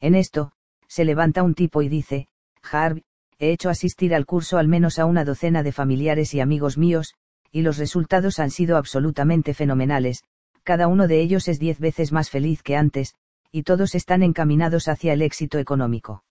En 0.00 0.14
esto, 0.14 0.52
se 0.88 1.04
levanta 1.04 1.42
un 1.42 1.54
tipo 1.54 1.82
y 1.82 1.88
dice, 1.88 2.28
Harv, 2.70 3.02
he 3.42 3.50
hecho 3.50 3.70
asistir 3.70 4.14
al 4.14 4.24
curso 4.24 4.56
al 4.56 4.68
menos 4.68 5.00
a 5.00 5.04
una 5.04 5.24
docena 5.24 5.64
de 5.64 5.72
familiares 5.72 6.32
y 6.32 6.38
amigos 6.38 6.78
míos, 6.78 7.14
y 7.50 7.62
los 7.62 7.76
resultados 7.76 8.38
han 8.38 8.52
sido 8.52 8.76
absolutamente 8.76 9.52
fenomenales, 9.52 10.22
cada 10.62 10.86
uno 10.86 11.08
de 11.08 11.20
ellos 11.20 11.48
es 11.48 11.58
diez 11.58 11.80
veces 11.80 12.12
más 12.12 12.30
feliz 12.30 12.62
que 12.62 12.76
antes, 12.76 13.16
y 13.50 13.64
todos 13.64 13.96
están 13.96 14.22
encaminados 14.22 14.86
hacia 14.86 15.12
el 15.12 15.22
éxito 15.22 15.58
económico. 15.58 16.22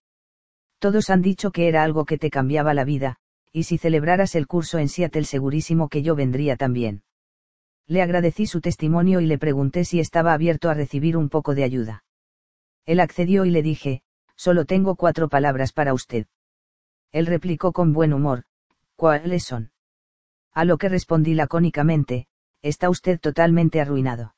Todos 0.79 1.09
han 1.09 1.21
dicho 1.21 1.51
que 1.51 1.67
era 1.67 1.83
algo 1.83 2.05
que 2.05 2.17
te 2.17 2.29
cambiaba 2.29 2.73
la 2.73 2.85
vida, 2.85 3.17
y 3.51 3.63
si 3.63 3.77
celebraras 3.77 4.33
el 4.35 4.47
curso 4.47 4.79
en 4.79 4.87
Seattle 4.87 5.25
segurísimo 5.25 5.89
que 5.89 6.03
yo 6.03 6.15
vendría 6.15 6.55
también. 6.55 7.03
Le 7.87 8.01
agradecí 8.01 8.45
su 8.45 8.61
testimonio 8.61 9.19
y 9.19 9.25
le 9.25 9.37
pregunté 9.37 9.83
si 9.83 9.99
estaba 9.99 10.31
abierto 10.31 10.69
a 10.69 10.75
recibir 10.75 11.17
un 11.17 11.27
poco 11.27 11.55
de 11.55 11.65
ayuda. 11.65 12.05
Él 12.85 13.01
accedió 13.01 13.43
y 13.43 13.51
le 13.51 13.63
dije, 13.63 14.01
solo 14.37 14.63
tengo 14.63 14.95
cuatro 14.95 15.27
palabras 15.27 15.73
para 15.73 15.93
usted. 15.93 16.25
Él 17.11 17.25
replicó 17.25 17.73
con 17.73 17.93
buen 17.93 18.13
humor, 18.13 18.43
¿cuáles 18.95 19.43
son? 19.43 19.71
A 20.53 20.65
lo 20.65 20.77
que 20.77 20.89
respondí 20.89 21.33
lacónicamente, 21.33 22.27
está 22.61 22.89
usted 22.89 23.19
totalmente 23.19 23.81
arruinado. 23.81 24.35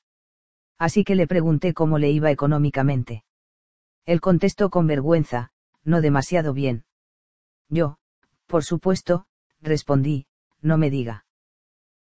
Así 0.77 1.03
que 1.03 1.15
le 1.15 1.27
pregunté 1.27 1.73
cómo 1.73 1.97
le 1.97 2.09
iba 2.11 2.31
económicamente. 2.31 3.23
Él 4.05 4.21
contestó 4.21 4.69
con 4.69 4.87
vergüenza, 4.87 5.51
no 5.83 6.01
demasiado 6.01 6.53
bien. 6.53 6.85
Yo, 7.69 7.97
por 8.47 8.63
supuesto, 8.63 9.25
respondí, 9.61 10.25
no 10.61 10.77
me 10.77 10.89
diga. 10.89 11.25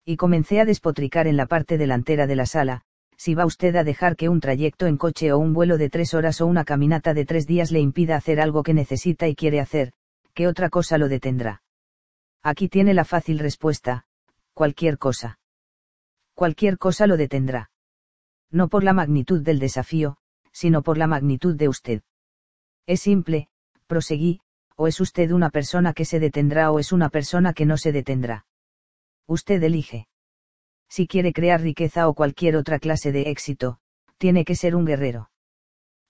Y 0.04 0.16
comencé 0.16 0.60
a 0.60 0.64
despotricar 0.64 1.26
en 1.26 1.36
la 1.36 1.46
parte 1.46 1.78
delantera 1.78 2.26
de 2.26 2.36
la 2.36 2.46
sala, 2.46 2.82
si 3.16 3.34
va 3.34 3.46
usted 3.46 3.76
a 3.76 3.84
dejar 3.84 4.16
que 4.16 4.28
un 4.28 4.40
trayecto 4.40 4.86
en 4.86 4.96
coche 4.96 5.32
o 5.32 5.38
un 5.38 5.52
vuelo 5.52 5.78
de 5.78 5.90
tres 5.90 6.12
horas 6.12 6.40
o 6.40 6.46
una 6.46 6.64
caminata 6.64 7.14
de 7.14 7.24
tres 7.24 7.46
días 7.46 7.70
le 7.70 7.78
impida 7.78 8.16
hacer 8.16 8.40
algo 8.40 8.62
que 8.62 8.74
necesita 8.74 9.28
y 9.28 9.36
quiere 9.36 9.60
hacer, 9.60 9.92
¿qué 10.34 10.48
otra 10.48 10.70
cosa 10.70 10.98
lo 10.98 11.08
detendrá? 11.08 11.62
Aquí 12.42 12.68
tiene 12.68 12.94
la 12.94 13.04
fácil 13.04 13.38
respuesta, 13.38 14.06
cualquier 14.54 14.98
cosa 14.98 15.38
cualquier 16.34 16.78
cosa 16.78 17.06
lo 17.06 17.16
detendrá. 17.16 17.70
No 18.50 18.68
por 18.68 18.84
la 18.84 18.92
magnitud 18.92 19.42
del 19.42 19.58
desafío, 19.58 20.16
sino 20.52 20.82
por 20.82 20.98
la 20.98 21.06
magnitud 21.06 21.54
de 21.56 21.68
usted. 21.68 22.02
Es 22.86 23.00
simple, 23.00 23.48
proseguí, 23.86 24.40
o 24.76 24.88
es 24.88 25.00
usted 25.00 25.30
una 25.30 25.50
persona 25.50 25.92
que 25.92 26.04
se 26.04 26.20
detendrá 26.20 26.70
o 26.70 26.78
es 26.78 26.92
una 26.92 27.08
persona 27.08 27.52
que 27.52 27.64
no 27.64 27.76
se 27.76 27.92
detendrá. 27.92 28.46
Usted 29.26 29.62
elige. 29.62 30.08
Si 30.88 31.06
quiere 31.06 31.32
crear 31.32 31.60
riqueza 31.60 32.08
o 32.08 32.14
cualquier 32.14 32.56
otra 32.56 32.78
clase 32.78 33.12
de 33.12 33.30
éxito, 33.30 33.78
tiene 34.18 34.44
que 34.44 34.56
ser 34.56 34.74
un 34.74 34.84
guerrero. 34.84 35.30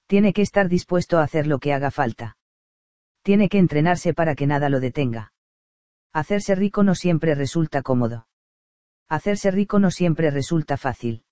Tiene 0.07 0.33
que 0.33 0.43
estar 0.43 0.69
dispuesto 0.69 1.19
a 1.19 1.23
hacer 1.23 1.47
lo 1.47 1.59
que 1.59 1.73
haga 1.73 1.91
falta. 1.91 2.37
Tiene 3.23 3.49
que 3.49 3.59
entrenarse 3.59 4.15
para 4.15 4.35
que 4.35 4.47
nada 4.47 4.69
lo 4.69 4.81
detenga. 4.81 5.33
Hacerse 6.13 6.55
rico 6.55 6.83
no 6.83 6.95
siempre 6.95 7.35
resulta 7.35 7.83
cómodo. 7.83 8.27
Hacerse 9.09 9.51
rico 9.51 9.79
no 9.79 9.91
siempre 9.91 10.31
resulta 10.31 10.77
fácil. 10.77 11.25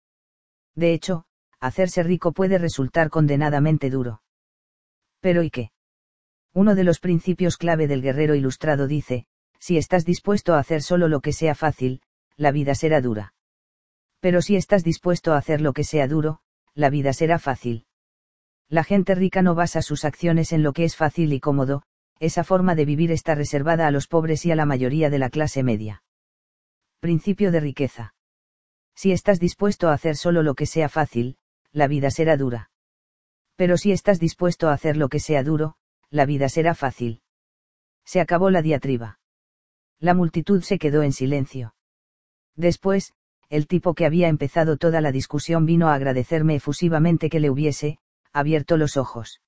De 0.74 0.92
hecho, 0.92 1.24
hacerse 1.58 2.02
rico 2.02 2.32
puede 2.32 2.58
resultar 2.58 3.10
condenadamente 3.10 3.90
duro. 3.90 4.22
Pero 5.20 5.42
¿y 5.42 5.50
qué? 5.50 5.72
Uno 6.52 6.74
de 6.74 6.84
los 6.84 7.00
principios 7.00 7.56
clave 7.56 7.86
del 7.86 8.02
guerrero 8.02 8.34
ilustrado 8.34 8.86
dice, 8.86 9.26
si 9.58 9.76
estás 9.76 10.04
dispuesto 10.04 10.54
a 10.54 10.58
hacer 10.58 10.82
solo 10.82 11.08
lo 11.08 11.20
que 11.20 11.32
sea 11.32 11.54
fácil, 11.54 12.02
la 12.36 12.50
vida 12.50 12.74
será 12.74 13.00
dura. 13.00 13.34
Pero 14.20 14.42
si 14.42 14.56
estás 14.56 14.82
dispuesto 14.82 15.32
a 15.32 15.38
hacer 15.38 15.60
lo 15.60 15.72
que 15.72 15.84
sea 15.84 16.08
duro, 16.08 16.40
la 16.74 16.90
vida 16.90 17.12
será 17.12 17.38
fácil. 17.38 17.86
La 18.70 18.84
gente 18.84 19.16
rica 19.16 19.42
no 19.42 19.56
basa 19.56 19.82
sus 19.82 20.04
acciones 20.04 20.52
en 20.52 20.62
lo 20.62 20.72
que 20.72 20.84
es 20.84 20.94
fácil 20.94 21.32
y 21.32 21.40
cómodo, 21.40 21.82
esa 22.20 22.44
forma 22.44 22.76
de 22.76 22.84
vivir 22.84 23.10
está 23.10 23.34
reservada 23.34 23.88
a 23.88 23.90
los 23.90 24.06
pobres 24.06 24.46
y 24.46 24.52
a 24.52 24.56
la 24.56 24.64
mayoría 24.64 25.10
de 25.10 25.18
la 25.18 25.28
clase 25.28 25.64
media. 25.64 26.04
Principio 27.00 27.50
de 27.50 27.58
riqueza. 27.58 28.14
Si 28.94 29.10
estás 29.10 29.40
dispuesto 29.40 29.88
a 29.88 29.94
hacer 29.94 30.16
solo 30.16 30.44
lo 30.44 30.54
que 30.54 30.66
sea 30.66 30.88
fácil, 30.88 31.36
la 31.72 31.88
vida 31.88 32.12
será 32.12 32.36
dura. 32.36 32.70
Pero 33.56 33.76
si 33.76 33.90
estás 33.90 34.20
dispuesto 34.20 34.68
a 34.68 34.72
hacer 34.72 34.96
lo 34.96 35.08
que 35.08 35.18
sea 35.18 35.42
duro, 35.42 35.74
la 36.08 36.24
vida 36.24 36.48
será 36.48 36.74
fácil. 36.74 37.22
Se 38.04 38.20
acabó 38.20 38.50
la 38.50 38.62
diatriba. 38.62 39.18
La 39.98 40.14
multitud 40.14 40.62
se 40.62 40.78
quedó 40.78 41.02
en 41.02 41.12
silencio. 41.12 41.74
Después, 42.54 43.14
el 43.48 43.66
tipo 43.66 43.94
que 43.94 44.06
había 44.06 44.28
empezado 44.28 44.76
toda 44.76 45.00
la 45.00 45.10
discusión 45.10 45.66
vino 45.66 45.88
a 45.88 45.94
agradecerme 45.94 46.54
efusivamente 46.54 47.30
que 47.30 47.40
le 47.40 47.50
hubiese, 47.50 47.98
abierto 48.32 48.76
los 48.76 48.96
ojos. 48.96 49.40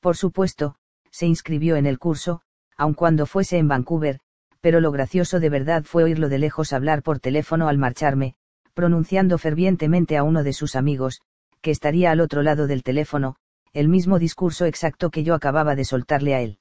Por 0.00 0.16
supuesto, 0.16 0.76
se 1.10 1.26
inscribió 1.26 1.76
en 1.76 1.86
el 1.86 1.98
curso, 1.98 2.42
aun 2.76 2.94
cuando 2.94 3.26
fuese 3.26 3.58
en 3.58 3.68
Vancouver, 3.68 4.20
pero 4.60 4.80
lo 4.80 4.90
gracioso 4.92 5.40
de 5.40 5.48
verdad 5.48 5.84
fue 5.84 6.04
oírlo 6.04 6.28
de 6.28 6.38
lejos 6.38 6.72
hablar 6.72 7.02
por 7.02 7.18
teléfono 7.18 7.68
al 7.68 7.78
marcharme, 7.78 8.34
pronunciando 8.74 9.38
fervientemente 9.38 10.16
a 10.16 10.22
uno 10.22 10.42
de 10.42 10.52
sus 10.52 10.76
amigos, 10.76 11.20
que 11.60 11.70
estaría 11.70 12.10
al 12.10 12.20
otro 12.20 12.42
lado 12.42 12.66
del 12.66 12.82
teléfono, 12.82 13.36
el 13.72 13.88
mismo 13.88 14.18
discurso 14.18 14.66
exacto 14.66 15.10
que 15.10 15.24
yo 15.24 15.34
acababa 15.34 15.74
de 15.74 15.84
soltarle 15.84 16.34
a 16.34 16.40
él. 16.40 16.58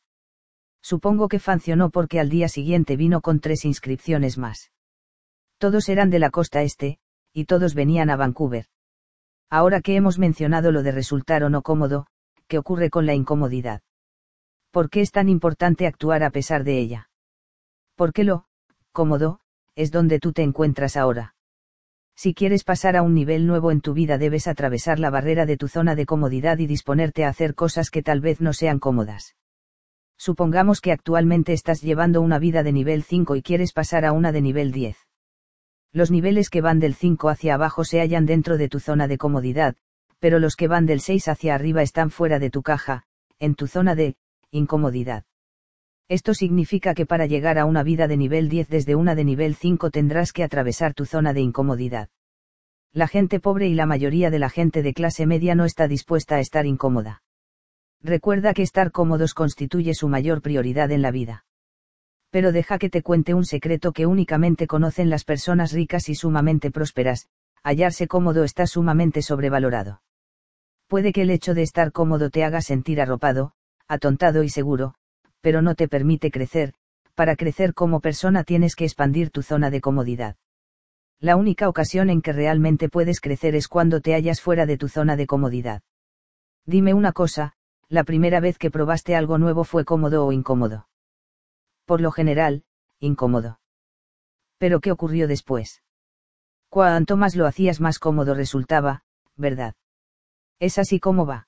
Supongo 0.82 1.28
que 1.28 1.40
funcionó 1.40 1.90
porque 1.90 2.20
al 2.20 2.30
día 2.30 2.50
siguiente 2.50 2.96
vino 2.96 3.22
con 3.22 3.40
tres 3.40 3.66
inscripciones 3.66 4.38
más. 4.38 4.72
Todos 5.58 5.90
eran 5.90 6.10
de 6.10 6.20
la 6.20 6.32
costa 6.32 6.64
este, 6.64 7.00
y 7.34 7.46
todos 7.46 7.76
venían 7.76 8.10
a 8.10 8.16
Vancouver. 8.16 8.66
Ahora 9.52 9.82
que 9.82 9.98
hemos 9.98 10.18
mencionado 10.18 10.72
lo 10.72 10.82
de 10.82 10.94
resultar 10.94 11.44
o 11.44 11.50
no 11.50 11.62
cómodo, 11.62 12.08
¿qué 12.48 12.58
ocurre 12.58 12.90
con 12.90 13.06
la 13.06 13.16
incomodidad? 13.16 13.82
¿Por 14.72 14.90
qué 14.90 15.02
es 15.02 15.12
tan 15.12 15.28
importante 15.28 15.88
actuar 15.88 16.24
a 16.24 16.30
pesar 16.30 16.64
de 16.64 16.80
ella? 16.80 17.10
Porque 17.96 18.24
lo, 18.24 18.46
cómodo, 18.94 19.42
es 19.76 19.92
donde 19.92 20.20
tú 20.20 20.32
te 20.32 20.42
encuentras 20.42 20.96
ahora. 20.96 21.36
Si 22.16 22.34
quieres 22.34 22.64
pasar 22.64 22.96
a 22.96 23.02
un 23.02 23.14
nivel 23.14 23.46
nuevo 23.46 23.72
en 23.72 23.82
tu 23.82 23.94
vida 23.94 24.18
debes 24.18 24.48
atravesar 24.48 25.00
la 25.00 25.10
barrera 25.10 25.46
de 25.46 25.58
tu 25.58 25.68
zona 25.68 25.96
de 25.96 26.06
comodidad 26.06 26.58
y 26.60 26.66
disponerte 26.66 27.26
a 27.26 27.30
hacer 27.30 27.54
cosas 27.54 27.90
que 27.90 28.04
tal 28.04 28.22
vez 28.22 28.40
no 28.40 28.54
sean 28.54 28.80
cómodas. 28.80 29.36
Supongamos 30.18 30.80
que 30.80 30.94
actualmente 30.94 31.52
estás 31.52 31.82
llevando 31.82 32.22
una 32.22 32.40
vida 32.40 32.64
de 32.64 32.72
nivel 32.72 33.04
5 33.04 33.36
y 33.36 33.42
quieres 33.42 33.74
pasar 33.74 34.06
a 34.06 34.14
una 34.14 34.32
de 34.32 34.42
nivel 34.42 34.72
10. 34.72 34.98
Los 35.94 36.10
niveles 36.10 36.50
que 36.50 36.62
van 36.62 36.80
del 36.80 36.96
5 36.96 37.30
hacia 37.30 37.56
abajo 37.56 37.84
se 37.84 38.00
hallan 38.00 38.26
dentro 38.26 38.58
de 38.58 38.70
tu 38.70 38.80
zona 38.80 39.08
de 39.08 39.18
comodidad, 39.18 39.76
pero 40.20 40.40
los 40.40 40.56
que 40.56 40.68
van 40.68 40.86
del 40.86 41.02
6 41.02 41.28
hacia 41.28 41.54
arriba 41.56 41.82
están 41.82 42.12
fuera 42.12 42.40
de 42.40 42.50
tu 42.50 42.62
caja, 42.62 43.04
en 43.40 43.56
tu 43.56 43.68
zona 43.68 43.96
de 43.96 44.16
incomodidad. 44.52 45.26
Esto 46.08 46.34
significa 46.34 46.94
que 46.94 47.06
para 47.06 47.26
llegar 47.26 47.58
a 47.58 47.66
una 47.66 47.84
vida 47.84 48.08
de 48.08 48.18
nivel 48.18 48.48
10 48.48 48.70
desde 48.70 48.96
una 48.96 49.16
de 49.16 49.26
nivel 49.26 49.56
5 49.56 49.92
tendrás 49.92 50.32
que 50.32 50.44
atravesar 50.44 50.94
tu 50.94 51.06
zona 51.06 51.34
de 51.34 51.42
incomodidad. 51.42 52.10
La 52.94 53.08
gente 53.08 53.40
pobre 53.40 53.68
y 53.68 53.74
la 53.74 53.86
mayoría 53.86 54.30
de 54.30 54.40
la 54.40 54.50
gente 54.50 54.84
de 54.84 54.94
clase 54.94 55.26
media 55.26 55.56
no 55.56 55.66
está 55.66 55.88
dispuesta 55.88 56.36
a 56.36 56.40
estar 56.40 56.66
incómoda. 56.66 57.24
Recuerda 58.02 58.54
que 58.54 58.64
estar 58.64 58.92
cómodos 58.92 59.34
constituye 59.34 59.94
su 59.94 60.08
mayor 60.10 60.42
prioridad 60.42 60.92
en 60.92 61.02
la 61.02 61.12
vida. 61.12 61.46
Pero 62.32 62.52
deja 62.52 62.80
que 62.80 62.90
te 62.90 63.04
cuente 63.04 63.34
un 63.34 63.46
secreto 63.46 63.92
que 63.92 64.06
únicamente 64.06 64.66
conocen 64.66 65.10
las 65.10 65.26
personas 65.26 65.74
ricas 65.74 66.10
y 66.10 66.16
sumamente 66.16 66.72
prósperas, 66.72 67.28
hallarse 67.62 68.08
cómodo 68.08 68.44
está 68.44 68.66
sumamente 68.66 69.22
sobrevalorado. 69.22 70.02
Puede 70.88 71.14
que 71.14 71.22
el 71.22 71.30
hecho 71.30 71.54
de 71.54 71.62
estar 71.62 71.92
cómodo 71.92 72.30
te 72.30 72.44
haga 72.44 72.62
sentir 72.62 73.02
arropado, 73.02 73.52
atontado 73.88 74.44
y 74.44 74.50
seguro, 74.50 74.96
pero 75.42 75.62
no 75.62 75.76
te 75.76 75.88
permite 75.88 76.32
crecer, 76.32 76.74
para 77.16 77.36
crecer 77.36 77.74
como 77.74 78.00
persona 78.00 78.44
tienes 78.44 78.76
que 78.76 78.86
expandir 78.86 79.30
tu 79.30 79.42
zona 79.42 79.70
de 79.70 79.82
comodidad. 79.82 80.38
La 81.20 81.36
única 81.36 81.70
ocasión 81.70 82.10
en 82.10 82.22
que 82.22 82.34
realmente 82.34 82.90
puedes 82.90 83.20
crecer 83.20 83.56
es 83.56 83.68
cuando 83.68 84.02
te 84.02 84.14
hallas 84.14 84.42
fuera 84.42 84.66
de 84.66 84.78
tu 84.78 84.88
zona 84.88 85.16
de 85.16 85.28
comodidad. 85.28 85.84
Dime 86.66 86.94
una 86.94 87.12
cosa, 87.12 87.54
la 87.90 88.04
primera 88.04 88.40
vez 88.40 88.58
que 88.58 88.72
probaste 88.72 89.16
algo 89.16 89.38
nuevo 89.38 89.64
fue 89.64 89.86
cómodo 89.86 90.26
o 90.26 90.32
incómodo. 90.32 90.88
Por 91.86 92.02
lo 92.02 92.12
general, 92.12 92.64
incómodo. 93.00 93.60
Pero 94.58 94.80
¿qué 94.80 94.92
ocurrió 94.92 95.28
después? 95.28 95.82
Cuanto 96.70 97.18
más 97.18 97.36
lo 97.36 97.48
hacías 97.48 97.82
más 97.82 98.00
cómodo 98.00 98.34
resultaba, 98.34 99.04
¿verdad? 99.36 99.76
Es 100.60 100.78
así 100.78 101.00
como 101.00 101.26
va. 101.26 101.48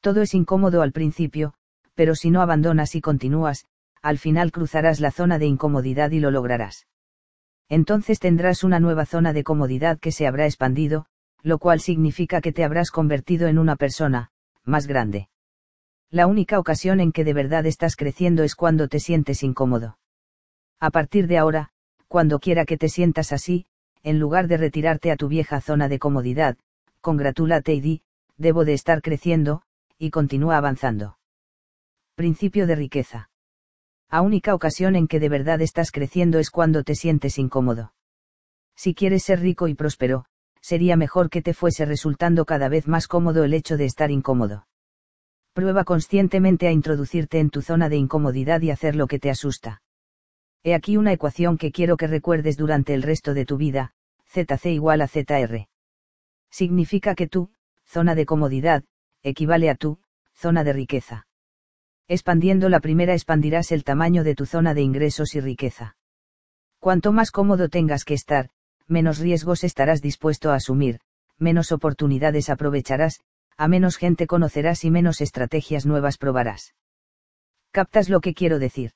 Todo 0.00 0.22
es 0.22 0.34
incómodo 0.34 0.82
al 0.82 0.92
principio, 0.92 1.54
pero 1.94 2.14
si 2.14 2.30
no 2.30 2.40
abandonas 2.40 2.94
y 2.94 3.00
continúas, 3.00 3.66
al 4.00 4.18
final 4.18 4.52
cruzarás 4.52 5.00
la 5.00 5.10
zona 5.10 5.38
de 5.38 5.46
incomodidad 5.46 6.10
y 6.12 6.20
lo 6.20 6.30
lograrás. 6.30 6.86
Entonces 7.68 8.18
tendrás 8.18 8.64
una 8.64 8.80
nueva 8.80 9.04
zona 9.04 9.32
de 9.32 9.44
comodidad 9.44 9.98
que 9.98 10.12
se 10.12 10.26
habrá 10.26 10.46
expandido, 10.46 11.06
lo 11.42 11.58
cual 11.58 11.80
significa 11.80 12.40
que 12.40 12.52
te 12.52 12.64
habrás 12.64 12.90
convertido 12.90 13.48
en 13.48 13.58
una 13.58 13.76
persona, 13.76 14.30
más 14.64 14.86
grande. 14.86 15.28
La 16.12 16.26
única 16.26 16.58
ocasión 16.58 16.98
en 16.98 17.12
que 17.12 17.22
de 17.22 17.32
verdad 17.32 17.66
estás 17.66 17.94
creciendo 17.94 18.42
es 18.42 18.56
cuando 18.56 18.88
te 18.88 18.98
sientes 18.98 19.44
incómodo. 19.44 19.98
A 20.80 20.90
partir 20.90 21.28
de 21.28 21.38
ahora, 21.38 21.70
cuando 22.08 22.40
quiera 22.40 22.64
que 22.64 22.76
te 22.76 22.88
sientas 22.88 23.32
así, 23.32 23.66
en 24.02 24.18
lugar 24.18 24.48
de 24.48 24.56
retirarte 24.56 25.12
a 25.12 25.16
tu 25.16 25.28
vieja 25.28 25.60
zona 25.60 25.88
de 25.88 26.00
comodidad, 26.00 26.56
congratúlate 27.00 27.74
y 27.74 27.80
di, 27.80 28.02
debo 28.36 28.64
de 28.64 28.72
estar 28.72 29.02
creciendo, 29.02 29.62
y 29.98 30.10
continúa 30.10 30.56
avanzando. 30.56 31.18
Principio 32.16 32.66
de 32.66 32.74
riqueza. 32.74 33.30
La 34.10 34.22
única 34.22 34.54
ocasión 34.54 34.96
en 34.96 35.06
que 35.06 35.20
de 35.20 35.28
verdad 35.28 35.60
estás 35.60 35.92
creciendo 35.92 36.40
es 36.40 36.50
cuando 36.50 36.82
te 36.82 36.96
sientes 36.96 37.38
incómodo. 37.38 37.92
Si 38.74 38.94
quieres 38.94 39.22
ser 39.22 39.40
rico 39.40 39.68
y 39.68 39.74
próspero, 39.74 40.24
sería 40.60 40.96
mejor 40.96 41.30
que 41.30 41.42
te 41.42 41.54
fuese 41.54 41.84
resultando 41.84 42.44
cada 42.46 42.68
vez 42.68 42.88
más 42.88 43.06
cómodo 43.06 43.44
el 43.44 43.54
hecho 43.54 43.76
de 43.76 43.84
estar 43.84 44.10
incómodo. 44.10 44.66
Prueba 45.52 45.84
conscientemente 45.84 46.68
a 46.68 46.72
introducirte 46.72 47.40
en 47.40 47.50
tu 47.50 47.60
zona 47.62 47.88
de 47.88 47.96
incomodidad 47.96 48.60
y 48.60 48.70
hacer 48.70 48.94
lo 48.94 49.06
que 49.06 49.18
te 49.18 49.30
asusta. 49.30 49.82
He 50.62 50.74
aquí 50.74 50.96
una 50.96 51.12
ecuación 51.12 51.58
que 51.58 51.72
quiero 51.72 51.96
que 51.96 52.06
recuerdes 52.06 52.56
durante 52.56 52.94
el 52.94 53.02
resto 53.02 53.34
de 53.34 53.46
tu 53.46 53.56
vida, 53.56 53.92
ZC 54.28 54.66
igual 54.66 55.00
a 55.00 55.08
ZR. 55.08 55.66
Significa 56.50 57.14
que 57.14 57.26
tu, 57.26 57.50
zona 57.84 58.14
de 58.14 58.26
comodidad, 58.26 58.84
equivale 59.22 59.70
a 59.70 59.74
tu, 59.74 59.98
zona 60.34 60.62
de 60.62 60.72
riqueza. 60.72 61.26
Expandiendo 62.06 62.68
la 62.68 62.80
primera 62.80 63.14
expandirás 63.14 63.72
el 63.72 63.84
tamaño 63.84 64.24
de 64.24 64.34
tu 64.34 64.46
zona 64.46 64.74
de 64.74 64.82
ingresos 64.82 65.34
y 65.34 65.40
riqueza. 65.40 65.96
Cuanto 66.78 67.12
más 67.12 67.30
cómodo 67.30 67.68
tengas 67.68 68.04
que 68.04 68.14
estar, 68.14 68.50
menos 68.86 69.18
riesgos 69.18 69.64
estarás 69.64 70.00
dispuesto 70.00 70.50
a 70.50 70.56
asumir, 70.56 71.00
menos 71.38 71.72
oportunidades 71.72 72.50
aprovecharás, 72.50 73.20
a 73.60 73.68
menos 73.68 73.98
gente 73.98 74.26
conocerás 74.26 74.86
y 74.86 74.90
menos 74.90 75.20
estrategias 75.20 75.84
nuevas 75.84 76.16
probarás. 76.16 76.74
¿Captas 77.72 78.08
lo 78.08 78.22
que 78.22 78.32
quiero 78.32 78.58
decir? 78.58 78.92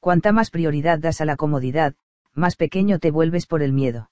Cuanta 0.00 0.32
más 0.32 0.50
prioridad 0.50 0.98
das 0.98 1.22
a 1.22 1.24
la 1.24 1.36
comodidad, 1.36 1.94
más 2.34 2.56
pequeño 2.56 2.98
te 2.98 3.10
vuelves 3.10 3.46
por 3.46 3.62
el 3.62 3.72
miedo. 3.72 4.10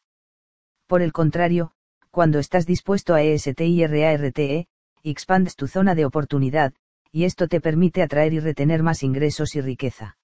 Por 0.87 1.03
el 1.03 1.13
contrario, 1.13 1.73
cuando 2.11 2.39
estás 2.39 2.65
dispuesto 2.65 3.13
a 3.13 3.21
ESTIRARTE, 3.21 4.69
expandes 5.03 5.55
tu 5.55 5.67
zona 5.67 5.95
de 5.95 6.07
oportunidad, 6.07 6.73
y 7.13 7.25
esto 7.25 7.47
te 7.47 7.61
permite 7.61 8.01
atraer 8.01 8.33
y 8.33 8.41
retener 8.41 8.83
más 8.83 9.03
ingresos 9.03 9.55
y 9.55 9.61
riqueza. 9.61 10.17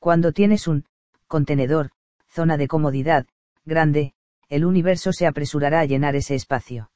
Cuando 0.00 0.32
tienes 0.32 0.66
un 0.66 0.86
contenedor, 1.28 1.90
zona 2.26 2.56
de 2.56 2.66
comodidad, 2.66 3.28
grande, 3.64 4.14
el 4.48 4.64
universo 4.64 5.12
se 5.12 5.28
apresurará 5.28 5.78
a 5.78 5.84
llenar 5.84 6.16
ese 6.16 6.34
espacio. 6.34 6.90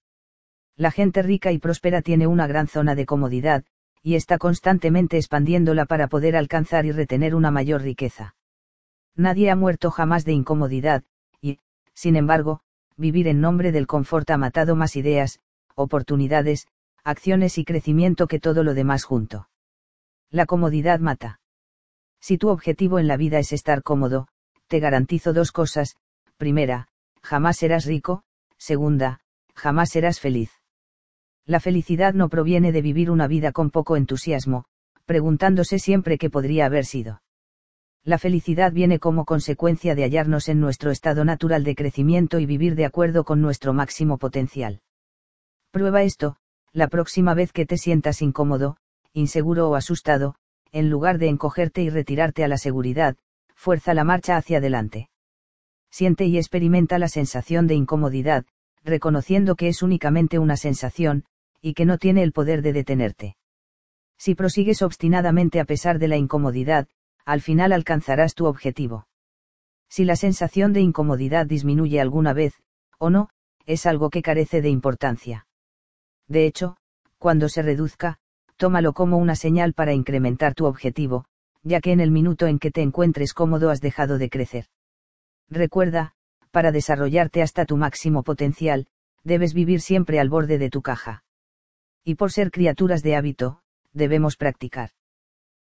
La 0.80 0.90
gente 0.90 1.20
rica 1.20 1.52
y 1.52 1.58
próspera 1.58 2.00
tiene 2.00 2.26
una 2.26 2.46
gran 2.46 2.66
zona 2.66 2.94
de 2.94 3.04
comodidad, 3.04 3.66
y 4.02 4.14
está 4.14 4.38
constantemente 4.38 5.18
expandiéndola 5.18 5.84
para 5.84 6.08
poder 6.08 6.36
alcanzar 6.36 6.86
y 6.86 6.90
retener 6.90 7.34
una 7.34 7.50
mayor 7.50 7.82
riqueza. 7.82 8.34
Nadie 9.14 9.50
ha 9.50 9.56
muerto 9.56 9.90
jamás 9.90 10.24
de 10.24 10.32
incomodidad, 10.32 11.04
y, 11.42 11.58
sin 11.92 12.16
embargo, 12.16 12.62
vivir 12.96 13.28
en 13.28 13.42
nombre 13.42 13.72
del 13.72 13.86
confort 13.86 14.30
ha 14.30 14.38
matado 14.38 14.74
más 14.74 14.96
ideas, 14.96 15.40
oportunidades, 15.74 16.66
acciones 17.04 17.58
y 17.58 17.66
crecimiento 17.66 18.26
que 18.26 18.40
todo 18.40 18.64
lo 18.64 18.72
demás 18.72 19.04
junto. 19.04 19.50
La 20.30 20.46
comodidad 20.46 20.98
mata. 20.98 21.42
Si 22.20 22.38
tu 22.38 22.48
objetivo 22.48 22.98
en 22.98 23.06
la 23.06 23.18
vida 23.18 23.38
es 23.38 23.52
estar 23.52 23.82
cómodo, 23.82 24.28
te 24.66 24.80
garantizo 24.80 25.34
dos 25.34 25.52
cosas, 25.52 25.96
primera, 26.38 26.88
jamás 27.20 27.58
serás 27.58 27.84
rico, 27.84 28.22
segunda, 28.56 29.20
jamás 29.54 29.90
serás 29.90 30.20
feliz. 30.20 30.59
La 31.50 31.58
felicidad 31.58 32.15
no 32.15 32.28
proviene 32.28 32.70
de 32.70 32.81
vivir 32.81 33.10
una 33.10 33.26
vida 33.26 33.50
con 33.50 33.70
poco 33.70 33.97
entusiasmo, 33.97 34.66
preguntándose 35.04 35.81
siempre 35.81 36.16
qué 36.16 36.31
podría 36.31 36.66
haber 36.66 36.84
sido. 36.84 37.22
La 38.04 38.18
felicidad 38.18 38.70
viene 38.70 39.00
como 39.00 39.24
consecuencia 39.24 39.97
de 39.97 40.04
hallarnos 40.04 40.49
en 40.49 40.60
nuestro 40.60 40.92
estado 40.92 41.24
natural 41.24 41.65
de 41.65 41.74
crecimiento 41.74 42.38
y 42.38 42.47
vivir 42.47 42.76
de 42.76 42.84
acuerdo 42.84 43.24
con 43.24 43.42
nuestro 43.42 43.72
máximo 43.72 44.16
potencial. 44.16 44.81
Prueba 45.72 46.04
esto, 46.04 46.36
la 46.72 46.86
próxima 46.86 47.34
vez 47.34 47.50
que 47.50 47.66
te 47.66 47.78
sientas 47.78 48.22
incómodo, 48.22 48.76
inseguro 49.12 49.70
o 49.70 49.74
asustado, 49.74 50.36
en 50.70 50.88
lugar 50.88 51.18
de 51.18 51.31
encogerte 51.31 51.83
y 51.83 51.90
retirarte 51.90 52.44
a 52.44 52.49
la 52.49 52.58
seguridad, 52.58 53.16
fuerza 53.56 53.92
la 53.92 54.04
marcha 54.04 54.36
hacia 54.36 54.58
adelante. 54.58 55.10
Siente 55.90 56.26
y 56.26 56.38
experimenta 56.38 57.00
la 57.00 57.08
sensación 57.08 57.66
de 57.66 57.74
incomodidad, 57.74 58.44
reconociendo 58.84 59.56
que 59.56 59.66
es 59.66 59.83
únicamente 59.83 60.38
una 60.38 60.56
sensación, 60.56 61.24
y 61.60 61.74
que 61.74 61.84
no 61.84 61.98
tiene 61.98 62.22
el 62.22 62.32
poder 62.32 62.62
de 62.62 62.72
detenerte. 62.72 63.36
Si 64.18 64.34
prosigues 64.34 64.82
obstinadamente 64.82 65.60
a 65.60 65.64
pesar 65.64 65.98
de 65.98 66.08
la 66.08 66.16
incomodidad, 66.16 66.88
al 67.24 67.40
final 67.40 67.72
alcanzarás 67.72 68.34
tu 68.34 68.46
objetivo. 68.46 69.06
Si 69.88 70.04
la 70.04 70.16
sensación 70.16 70.72
de 70.72 70.80
incomodidad 70.80 71.46
disminuye 71.46 72.00
alguna 72.00 72.32
vez, 72.32 72.54
o 72.98 73.10
no, 73.10 73.28
es 73.66 73.86
algo 73.86 74.10
que 74.10 74.22
carece 74.22 74.62
de 74.62 74.68
importancia. 74.68 75.46
De 76.28 76.46
hecho, 76.46 76.76
cuando 77.18 77.48
se 77.48 77.62
reduzca, 77.62 78.18
tómalo 78.56 78.92
como 78.92 79.16
una 79.16 79.36
señal 79.36 79.72
para 79.74 79.94
incrementar 79.94 80.54
tu 80.54 80.66
objetivo, 80.66 81.24
ya 81.62 81.80
que 81.80 81.92
en 81.92 82.00
el 82.00 82.10
minuto 82.10 82.46
en 82.46 82.58
que 82.58 82.70
te 82.70 82.82
encuentres 82.82 83.34
cómodo 83.34 83.70
has 83.70 83.80
dejado 83.80 84.18
de 84.18 84.30
crecer. 84.30 84.66
Recuerda, 85.48 86.14
para 86.50 86.72
desarrollarte 86.72 87.42
hasta 87.42 87.64
tu 87.64 87.76
máximo 87.76 88.22
potencial, 88.22 88.86
debes 89.24 89.54
vivir 89.54 89.80
siempre 89.80 90.20
al 90.20 90.28
borde 90.28 90.58
de 90.58 90.70
tu 90.70 90.82
caja. 90.82 91.24
Y 92.04 92.15
por 92.15 92.33
ser 92.33 92.50
criaturas 92.50 93.02
de 93.02 93.16
hábito, 93.16 93.60
debemos 93.92 94.36
practicar. 94.36 94.90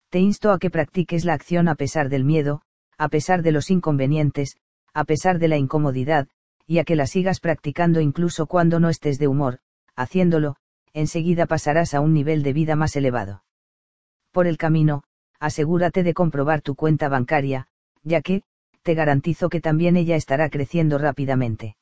Te 0.10 0.20
insto 0.20 0.52
a 0.52 0.60
que 0.60 0.70
practiques 0.70 1.26
la 1.26 1.34
acción 1.34 1.68
a 1.68 1.76
pesar 1.76 2.10
del 2.10 2.26
miedo, 2.26 2.62
a 2.98 3.10
pesar 3.10 3.42
de 3.42 3.52
los 3.52 3.70
inconvenientes, 3.70 4.58
a 4.94 5.06
pesar 5.06 5.40
de 5.40 5.48
la 5.48 5.58
incomodidad, 5.58 6.28
y 6.68 6.80
a 6.80 6.84
que 6.84 6.96
la 6.96 7.08
sigas 7.08 7.40
practicando 7.40 8.02
incluso 8.02 8.46
cuando 8.46 8.80
no 8.80 8.90
estés 8.90 9.20
de 9.20 9.28
humor, 9.28 9.60
haciéndolo, 9.96 10.56
enseguida 10.94 11.46
pasarás 11.46 11.94
a 11.94 12.02
un 12.02 12.14
nivel 12.14 12.44
de 12.44 12.54
vida 12.54 12.76
más 12.76 12.96
elevado. 12.96 13.44
Por 14.32 14.48
el 14.48 14.58
camino, 14.58 15.04
asegúrate 15.40 16.04
de 16.04 16.14
comprobar 16.14 16.62
tu 16.62 16.76
cuenta 16.76 17.10
bancaria, 17.10 17.68
ya 18.04 18.22
que, 18.22 18.44
te 18.84 18.94
garantizo 18.94 19.50
que 19.50 19.62
también 19.62 19.96
ella 19.98 20.16
estará 20.16 20.50
creciendo 20.50 20.98
rápidamente. 20.98 21.76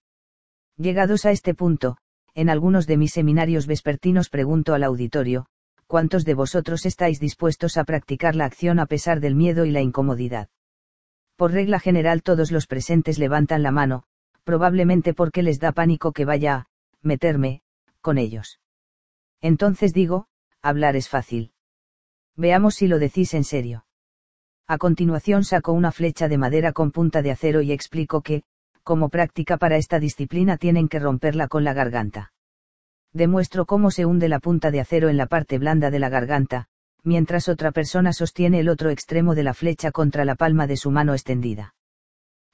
Llegados 0.77 1.25
a 1.25 1.31
este 1.31 1.53
punto, 1.53 1.97
en 2.39 2.49
algunos 2.49 2.87
de 2.87 2.95
mis 2.95 3.11
seminarios 3.11 3.67
vespertinos 3.67 4.29
pregunto 4.29 4.73
al 4.73 4.83
auditorio, 4.83 5.47
¿cuántos 5.87 6.23
de 6.23 6.35
vosotros 6.35 6.85
estáis 6.85 7.19
dispuestos 7.19 7.75
a 7.75 7.83
practicar 7.83 8.33
la 8.33 8.45
acción 8.45 8.79
a 8.79 8.85
pesar 8.85 9.19
del 9.19 9.35
miedo 9.35 9.65
y 9.65 9.71
la 9.71 9.81
incomodidad? 9.81 10.47
Por 11.35 11.51
regla 11.51 11.81
general 11.81 12.23
todos 12.23 12.53
los 12.53 12.65
presentes 12.65 13.19
levantan 13.19 13.61
la 13.61 13.71
mano, 13.71 14.03
probablemente 14.45 15.13
porque 15.13 15.43
les 15.43 15.59
da 15.59 15.73
pánico 15.73 16.13
que 16.13 16.23
vaya 16.23 16.55
a 16.55 16.67
meterme 17.01 17.61
con 17.99 18.17
ellos. 18.17 18.61
Entonces 19.41 19.93
digo, 19.93 20.27
hablar 20.61 20.95
es 20.95 21.09
fácil. 21.09 21.51
Veamos 22.37 22.75
si 22.75 22.87
lo 22.87 22.99
decís 22.99 23.33
en 23.33 23.43
serio. 23.43 23.85
A 24.65 24.77
continuación 24.77 25.43
saco 25.43 25.73
una 25.73 25.91
flecha 25.91 26.29
de 26.29 26.37
madera 26.37 26.71
con 26.71 26.91
punta 26.91 27.21
de 27.21 27.31
acero 27.31 27.61
y 27.61 27.73
explico 27.73 28.21
que, 28.21 28.43
como 28.89 29.09
práctica 29.09 29.57
para 29.57 29.77
esta 29.77 29.99
disciplina 29.99 30.57
tienen 30.57 30.87
que 30.87 30.97
romperla 30.97 31.47
con 31.47 31.63
la 31.63 31.73
garganta. 31.73 32.33
Demuestro 33.13 33.67
cómo 33.67 33.91
se 33.91 34.07
hunde 34.07 34.27
la 34.29 34.39
punta 34.39 34.71
de 34.71 34.79
acero 34.79 35.09
en 35.09 35.17
la 35.17 35.27
parte 35.27 35.59
blanda 35.59 35.91
de 35.91 35.99
la 35.99 36.09
garganta, 36.09 36.65
mientras 37.03 37.49
otra 37.49 37.71
persona 37.71 38.13
sostiene 38.13 38.61
el 38.61 38.67
otro 38.67 38.89
extremo 38.89 39.35
de 39.35 39.43
la 39.43 39.53
flecha 39.53 39.91
contra 39.91 40.25
la 40.25 40.33
palma 40.33 40.65
de 40.65 40.75
su 40.75 40.89
mano 40.89 41.13
extendida. 41.13 41.75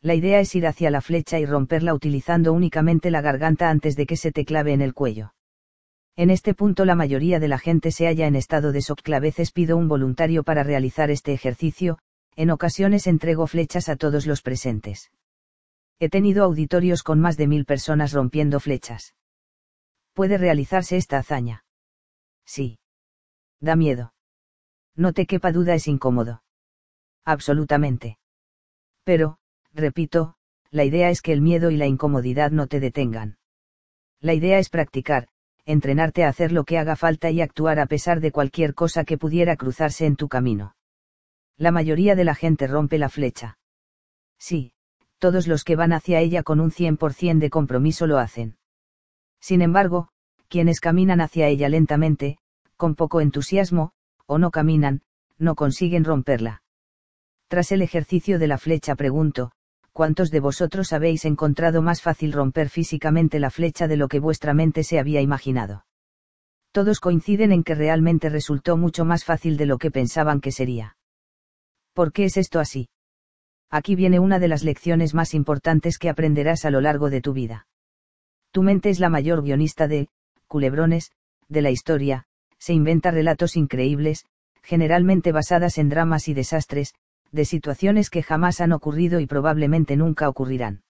La 0.02 0.14
idea 0.14 0.42
es 0.42 0.54
ir 0.56 0.68
hacia 0.68 0.92
la 0.92 1.00
flecha 1.00 1.40
y 1.40 1.46
romperla 1.46 1.94
utilizando 1.94 2.52
únicamente 2.52 3.12
la 3.12 3.22
garganta 3.22 3.70
antes 3.70 3.96
de 3.96 4.06
que 4.06 4.18
se 4.18 4.34
te 4.34 4.44
clave 4.44 4.74
en 4.74 4.82
el 4.82 4.94
cuello. 4.94 5.36
En 6.18 6.30
este 6.30 6.54
punto 6.54 6.84
la 6.84 6.96
mayoría 6.96 7.40
de 7.40 7.48
la 7.48 7.60
gente 7.60 7.92
se 7.92 8.08
halla 8.08 8.28
en 8.28 8.36
estado 8.36 8.74
de 8.74 8.82
shock. 8.82 9.00
Veces 9.22 9.54
pido 9.54 9.78
un 9.78 9.88
voluntario 9.88 10.44
para 10.44 10.64
realizar 10.64 11.12
este 11.12 11.32
ejercicio, 11.32 11.98
en 12.36 12.50
ocasiones 12.50 13.08
entrego 13.08 13.48
flechas 13.48 13.88
a 13.88 13.96
todos 13.96 14.26
los 14.26 14.42
presentes. 14.42 15.12
He 16.00 16.10
tenido 16.10 16.44
auditorios 16.44 17.04
con 17.04 17.22
más 17.22 17.38
de 17.38 17.48
mil 17.48 17.66
personas 17.66 18.12
rompiendo 18.12 18.60
flechas. 18.60 19.16
¿Puede 20.14 20.38
realizarse 20.38 20.98
esta 20.98 21.18
hazaña? 21.18 21.66
Sí. 22.46 22.80
Da 23.60 23.76
miedo. 23.76 24.14
No 24.96 25.14
te 25.14 25.26
quepa 25.26 25.52
duda, 25.52 25.74
es 25.74 25.88
incómodo. 25.88 26.44
Absolutamente. 27.24 28.18
Pero, 29.04 29.38
repito, 29.74 30.36
la 30.72 30.84
idea 30.84 31.10
es 31.10 31.22
que 31.22 31.32
el 31.32 31.42
miedo 31.42 31.72
y 31.72 31.78
la 31.78 31.88
incomodidad 31.88 32.52
no 32.52 32.68
te 32.68 32.80
detengan. 32.80 33.38
La 34.20 34.34
idea 34.34 34.60
es 34.60 34.70
practicar, 34.70 35.28
entrenarte 35.66 36.24
a 36.24 36.30
hacer 36.30 36.52
lo 36.52 36.66
que 36.66 36.78
haga 36.78 36.96
falta 36.96 37.32
y 37.32 37.42
actuar 37.42 37.80
a 37.80 37.88
pesar 37.88 38.20
de 38.20 38.32
cualquier 38.32 38.74
cosa 38.74 39.04
que 39.04 39.18
pudiera 39.18 39.56
cruzarse 39.56 40.06
en 40.06 40.16
tu 40.16 40.28
camino. 40.28 40.76
La 41.58 41.72
mayoría 41.72 42.16
de 42.16 42.26
la 42.26 42.36
gente 42.36 42.68
rompe 42.68 42.98
la 42.98 43.10
flecha. 43.10 43.58
Sí, 44.38 44.75
todos 45.20 45.48
los 45.48 45.64
que 45.64 45.76
van 45.76 45.94
hacia 45.94 46.20
ella 46.20 46.44
con 46.44 46.60
un 46.60 46.72
100% 46.72 47.40
de 47.40 47.50
compromiso 47.50 48.08
lo 48.08 48.18
hacen. 48.18 48.58
Sin 49.40 49.62
embargo, 49.62 50.10
quienes 50.48 50.80
caminan 50.80 51.22
hacia 51.22 51.48
ella 51.48 51.70
lentamente, 51.70 52.38
con 52.78 52.96
poco 52.96 53.22
entusiasmo, 53.22 53.92
o 54.26 54.38
no 54.38 54.52
caminan, 54.52 55.02
no 55.38 55.56
consiguen 55.56 56.04
romperla. 56.04 56.64
Tras 57.48 57.72
el 57.72 57.82
ejercicio 57.82 58.40
de 58.40 58.48
la 58.48 58.58
flecha 58.58 58.96
pregunto, 58.96 59.52
¿cuántos 59.94 60.32
de 60.32 60.40
vosotros 60.40 60.94
habéis 60.94 61.26
encontrado 61.26 61.82
más 61.82 62.02
fácil 62.02 62.34
romper 62.34 62.70
físicamente 62.70 63.40
la 63.40 63.50
flecha 63.50 63.88
de 63.88 63.98
lo 63.98 64.08
que 64.08 64.20
vuestra 64.20 64.54
mente 64.54 64.84
se 64.84 65.00
había 65.00 65.22
imaginado? 65.22 65.86
Todos 66.72 67.00
coinciden 67.00 67.52
en 67.52 67.64
que 67.64 67.76
realmente 67.76 68.30
resultó 68.30 68.78
mucho 68.78 69.06
más 69.06 69.24
fácil 69.24 69.56
de 69.56 69.66
lo 69.66 69.78
que 69.78 69.92
pensaban 69.92 70.42
que 70.42 70.52
sería. 70.52 70.98
¿Por 71.94 72.12
qué 72.12 72.26
es 72.26 72.36
esto 72.36 72.60
así? 72.60 72.90
Aquí 73.76 73.96
viene 73.96 74.20
una 74.20 74.40
de 74.40 74.48
las 74.48 74.64
lecciones 74.64 75.14
más 75.14 75.34
importantes 75.34 75.98
que 75.98 76.08
aprenderás 76.08 76.64
a 76.64 76.72
lo 76.72 76.80
largo 76.80 77.10
de 77.10 77.20
tu 77.20 77.34
vida. 77.34 77.68
Tu 78.54 78.64
mente 78.64 78.90
es 78.90 79.02
la 79.02 79.10
mayor 79.10 79.44
guionista 79.44 79.90
de, 79.90 80.08
culebrones, 80.48 81.12
de 81.50 81.62
la 81.62 81.72
historia, 81.72 82.24
se 82.58 82.72
inventa 82.72 83.12
relatos 83.12 83.58
increíbles, 83.58 84.24
generalmente 84.64 85.34
basadas 85.34 85.78
en 85.78 85.90
dramas 85.90 86.30
y 86.30 86.34
desastres, 86.34 86.94
de 87.34 87.44
situaciones 87.44 88.10
que 88.10 88.24
jamás 88.24 88.62
han 88.62 88.72
ocurrido 88.72 89.20
y 89.20 89.28
probablemente 89.28 89.98
nunca 89.98 90.30
ocurrirán. 90.30 90.84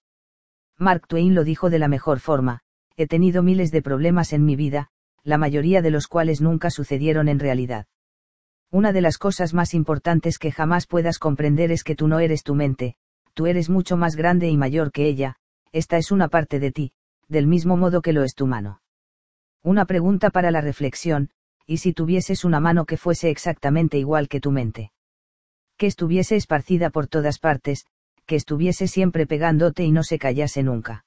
Mark 0.78 1.08
Twain 1.08 1.34
lo 1.34 1.42
dijo 1.42 1.70
de 1.70 1.80
la 1.80 1.88
mejor 1.88 2.20
forma, 2.20 2.60
he 2.96 3.08
tenido 3.08 3.42
miles 3.42 3.72
de 3.72 3.82
problemas 3.82 4.32
en 4.32 4.44
mi 4.44 4.54
vida, 4.54 4.90
la 5.24 5.38
mayoría 5.38 5.82
de 5.82 5.90
los 5.90 6.06
cuales 6.06 6.40
nunca 6.40 6.70
sucedieron 6.70 7.26
en 7.26 7.40
realidad. 7.40 7.86
Una 8.70 8.92
de 8.92 9.00
las 9.00 9.18
cosas 9.18 9.54
más 9.54 9.74
importantes 9.74 10.38
que 10.38 10.52
jamás 10.52 10.86
puedas 10.86 11.18
comprender 11.18 11.70
es 11.70 11.84
que 11.84 11.94
tú 11.94 12.08
no 12.08 12.18
eres 12.20 12.42
tu 12.42 12.54
mente, 12.54 12.96
tú 13.34 13.46
eres 13.46 13.70
mucho 13.70 13.96
más 13.96 14.16
grande 14.16 14.48
y 14.48 14.56
mayor 14.56 14.92
que 14.92 15.06
ella, 15.06 15.36
esta 15.72 15.96
es 15.98 16.10
una 16.10 16.28
parte 16.28 16.58
de 16.58 16.72
ti, 16.72 16.92
del 17.28 17.46
mismo 17.46 17.76
modo 17.76 18.02
que 18.02 18.12
lo 18.12 18.22
es 18.24 18.34
tu 18.34 18.46
mano. 18.46 18.82
Una 19.62 19.84
pregunta 19.84 20.30
para 20.30 20.50
la 20.50 20.60
reflexión, 20.60 21.30
¿y 21.66 21.78
si 21.78 21.92
tuvieses 21.92 22.44
una 22.44 22.60
mano 22.60 22.84
que 22.86 22.96
fuese 22.96 23.30
exactamente 23.30 23.98
igual 23.98 24.28
que 24.28 24.40
tu 24.40 24.50
mente? 24.50 24.92
que 25.76 25.86
estuviese 25.86 26.36
esparcida 26.36 26.90
por 26.90 27.06
todas 27.06 27.38
partes, 27.38 27.86
que 28.24 28.36
estuviese 28.36 28.88
siempre 28.88 29.26
pegándote 29.26 29.84
y 29.84 29.92
no 29.92 30.02
se 30.02 30.18
callase 30.18 30.62
nunca. 30.62 31.04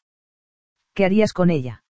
¿Qué 0.93 1.05
harías 1.05 1.33
con 1.33 1.49
ella? 1.49 1.83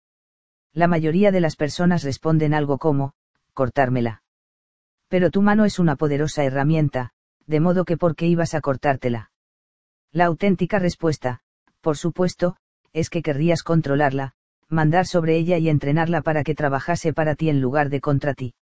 La 0.73 0.87
mayoría 0.87 1.33
de 1.33 1.41
las 1.41 1.57
personas 1.57 2.03
responden 2.03 2.55
algo 2.55 2.79
como, 2.79 3.15
cortármela. 3.53 4.23
Pero 5.09 5.31
tu 5.31 5.43
mano 5.43 5.65
es 5.65 5.79
una 5.79 5.97
poderosa 5.97 6.45
herramienta, 6.45 7.13
de 7.47 7.61
modo 7.61 7.85
que 7.85 7.97
¿por 7.97 8.15
qué 8.15 8.27
ibas 8.27 8.55
a 8.55 8.61
cortártela? 8.61 9.31
La 10.13 10.27
auténtica 10.27 10.79
respuesta, 10.79 11.41
por 11.81 11.97
supuesto, 11.97 12.57
es 12.93 13.11
que 13.11 13.23
querrías 13.23 13.63
controlarla, 13.63 14.35
mandar 14.69 15.07
sobre 15.07 15.37
ella 15.37 15.57
y 15.59 15.69
entrenarla 15.69 16.21
para 16.21 16.45
que 16.45 16.55
trabajase 16.55 17.13
para 17.13 17.35
ti 17.35 17.49
en 17.49 17.61
lugar 17.61 17.89
de 17.89 18.01
contra 18.01 18.35
ti. 18.35 18.55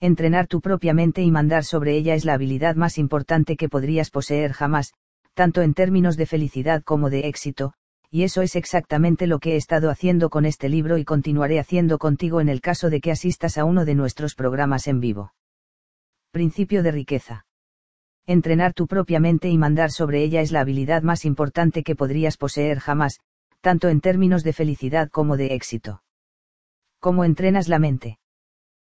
Entrenar 0.00 0.46
tu 0.46 0.60
propia 0.60 0.92
mente 0.92 1.22
y 1.22 1.30
mandar 1.30 1.64
sobre 1.64 1.96
ella 1.96 2.14
es 2.14 2.24
la 2.24 2.34
habilidad 2.34 2.76
más 2.76 2.98
importante 2.98 3.56
que 3.56 3.68
podrías 3.68 4.10
poseer 4.10 4.52
jamás, 4.52 4.92
tanto 5.34 5.62
en 5.62 5.74
términos 5.74 6.16
de 6.16 6.26
felicidad 6.26 6.82
como 6.82 7.08
de 7.08 7.28
éxito, 7.28 7.72
y 8.10 8.24
eso 8.24 8.42
es 8.42 8.56
exactamente 8.56 9.26
lo 9.26 9.38
que 9.38 9.52
he 9.52 9.56
estado 9.56 9.88
haciendo 9.90 10.28
con 10.28 10.44
este 10.44 10.68
libro 10.68 10.98
y 10.98 11.04
continuaré 11.04 11.58
haciendo 11.58 11.98
contigo 11.98 12.42
en 12.42 12.50
el 12.50 12.60
caso 12.60 12.90
de 12.90 13.00
que 13.00 13.10
asistas 13.10 13.56
a 13.56 13.64
uno 13.64 13.86
de 13.86 13.94
nuestros 13.94 14.34
programas 14.34 14.86
en 14.86 15.00
vivo. 15.00 15.32
Principio 16.32 16.82
de 16.82 16.92
riqueza. 16.92 17.44
Entrenar 18.26 18.72
tu 18.72 18.86
propia 18.86 19.20
mente 19.20 19.50
y 19.50 19.58
mandar 19.58 19.90
sobre 19.90 20.24
ella 20.24 20.40
es 20.40 20.50
la 20.50 20.60
habilidad 20.60 21.02
más 21.02 21.26
importante 21.26 21.82
que 21.82 21.94
podrías 21.94 22.38
poseer 22.38 22.78
jamás, 22.78 23.20
tanto 23.60 23.90
en 23.90 24.00
términos 24.00 24.42
de 24.42 24.54
felicidad 24.54 25.10
como 25.10 25.36
de 25.36 25.52
éxito. 25.52 26.02
¿Cómo 27.00 27.24
entrenas 27.24 27.68
la 27.68 27.78
mente? 27.78 28.18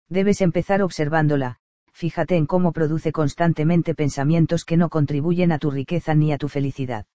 Debes 0.07 0.41
empezar 0.41 0.83
observándola, 0.83 1.57
fíjate 1.91 2.35
en 2.35 2.45
cómo 2.45 2.74
produce 2.74 3.11
constantemente 3.11 3.95
pensamientos 3.95 4.63
que 4.63 4.77
no 4.77 4.90
contribuyen 4.90 5.51
a 5.51 5.57
tu 5.57 5.72
riqueza 5.72 6.13
ni 6.13 6.33
a 6.33 6.38
tu 6.38 6.47
felicidad. 6.47 7.07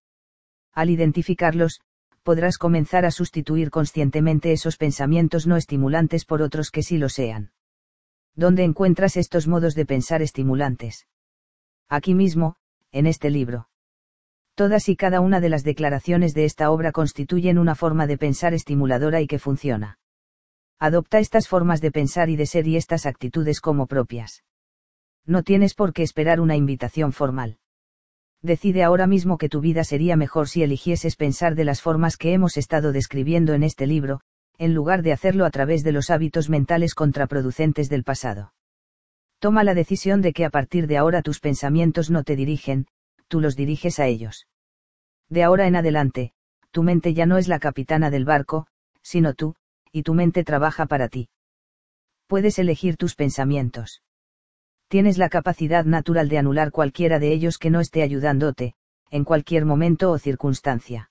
Al 0.72 0.90
identificarlos, 0.90 1.82
podrás 2.24 2.58
comenzar 2.58 3.04
a 3.04 3.12
sustituir 3.12 3.70
conscientemente 3.70 4.50
esos 4.50 4.76
pensamientos 4.76 5.46
no 5.46 5.56
estimulantes 5.56 6.24
por 6.24 6.42
otros 6.42 6.72
que 6.72 6.82
sí 6.82 6.98
lo 6.98 7.10
sean. 7.10 7.52
¿Dónde 8.36 8.64
encuentras 8.64 9.16
estos 9.16 9.48
modos 9.48 9.74
de 9.74 9.86
pensar 9.86 10.20
estimulantes? 10.20 11.06
Aquí 11.88 12.14
mismo, 12.14 12.56
en 12.92 13.06
este 13.06 13.30
libro. 13.30 13.68
Todas 14.54 14.88
y 14.90 14.96
cada 14.96 15.20
una 15.20 15.40
de 15.40 15.48
las 15.48 15.64
declaraciones 15.64 16.34
de 16.34 16.44
esta 16.44 16.70
obra 16.70 16.92
constituyen 16.92 17.58
una 17.58 17.74
forma 17.74 18.06
de 18.06 18.18
pensar 18.18 18.52
estimuladora 18.52 19.22
y 19.22 19.26
que 19.26 19.38
funciona. 19.38 19.98
Adopta 20.78 21.18
estas 21.18 21.48
formas 21.48 21.80
de 21.80 21.90
pensar 21.90 22.28
y 22.28 22.36
de 22.36 22.44
ser 22.44 22.66
y 22.66 22.76
estas 22.76 23.06
actitudes 23.06 23.60
como 23.60 23.86
propias. 23.86 24.44
No 25.24 25.42
tienes 25.42 25.74
por 25.74 25.94
qué 25.94 26.02
esperar 26.02 26.38
una 26.40 26.56
invitación 26.56 27.12
formal. 27.12 27.58
Decide 28.42 28.82
ahora 28.82 29.06
mismo 29.06 29.38
que 29.38 29.48
tu 29.48 29.60
vida 29.60 29.82
sería 29.82 30.16
mejor 30.16 30.48
si 30.48 30.62
eligieses 30.62 31.16
pensar 31.16 31.54
de 31.54 31.64
las 31.64 31.80
formas 31.80 32.18
que 32.18 32.34
hemos 32.34 32.58
estado 32.58 32.92
describiendo 32.92 33.54
en 33.54 33.62
este 33.62 33.86
libro, 33.86 34.20
en 34.58 34.74
lugar 34.74 35.02
de 35.02 35.12
hacerlo 35.12 35.44
a 35.44 35.50
través 35.50 35.84
de 35.84 35.92
los 35.92 36.10
hábitos 36.10 36.48
mentales 36.48 36.94
contraproducentes 36.94 37.88
del 37.88 38.04
pasado. 38.04 38.52
Toma 39.38 39.64
la 39.64 39.74
decisión 39.74 40.22
de 40.22 40.32
que 40.32 40.44
a 40.44 40.50
partir 40.50 40.86
de 40.86 40.96
ahora 40.96 41.22
tus 41.22 41.40
pensamientos 41.40 42.10
no 42.10 42.24
te 42.24 42.36
dirigen, 42.36 42.86
tú 43.28 43.40
los 43.40 43.56
diriges 43.56 43.98
a 43.98 44.06
ellos. 44.06 44.46
De 45.28 45.42
ahora 45.42 45.66
en 45.66 45.76
adelante, 45.76 46.32
tu 46.70 46.82
mente 46.82 47.14
ya 47.14 47.26
no 47.26 47.36
es 47.38 47.48
la 47.48 47.58
capitana 47.58 48.10
del 48.10 48.24
barco, 48.24 48.66
sino 49.02 49.34
tú, 49.34 49.54
y 49.92 50.02
tu 50.02 50.14
mente 50.14 50.44
trabaja 50.44 50.86
para 50.86 51.08
ti. 51.08 51.28
Puedes 52.26 52.58
elegir 52.58 52.96
tus 52.96 53.14
pensamientos. 53.14 54.02
Tienes 54.88 55.18
la 55.18 55.28
capacidad 55.28 55.84
natural 55.84 56.28
de 56.28 56.38
anular 56.38 56.70
cualquiera 56.70 57.18
de 57.18 57.32
ellos 57.32 57.58
que 57.58 57.70
no 57.70 57.80
esté 57.80 58.02
ayudándote, 58.02 58.74
en 59.10 59.24
cualquier 59.24 59.64
momento 59.64 60.10
o 60.10 60.18
circunstancia. 60.18 61.10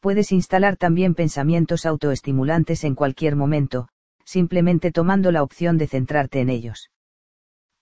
Puedes 0.00 0.32
instalar 0.32 0.76
también 0.76 1.14
pensamientos 1.14 1.84
autoestimulantes 1.84 2.84
en 2.84 2.94
cualquier 2.94 3.36
momento, 3.36 3.88
simplemente 4.24 4.92
tomando 4.92 5.30
la 5.30 5.42
opción 5.42 5.76
de 5.76 5.86
centrarte 5.86 6.40
en 6.40 6.48
ellos. 6.48 6.90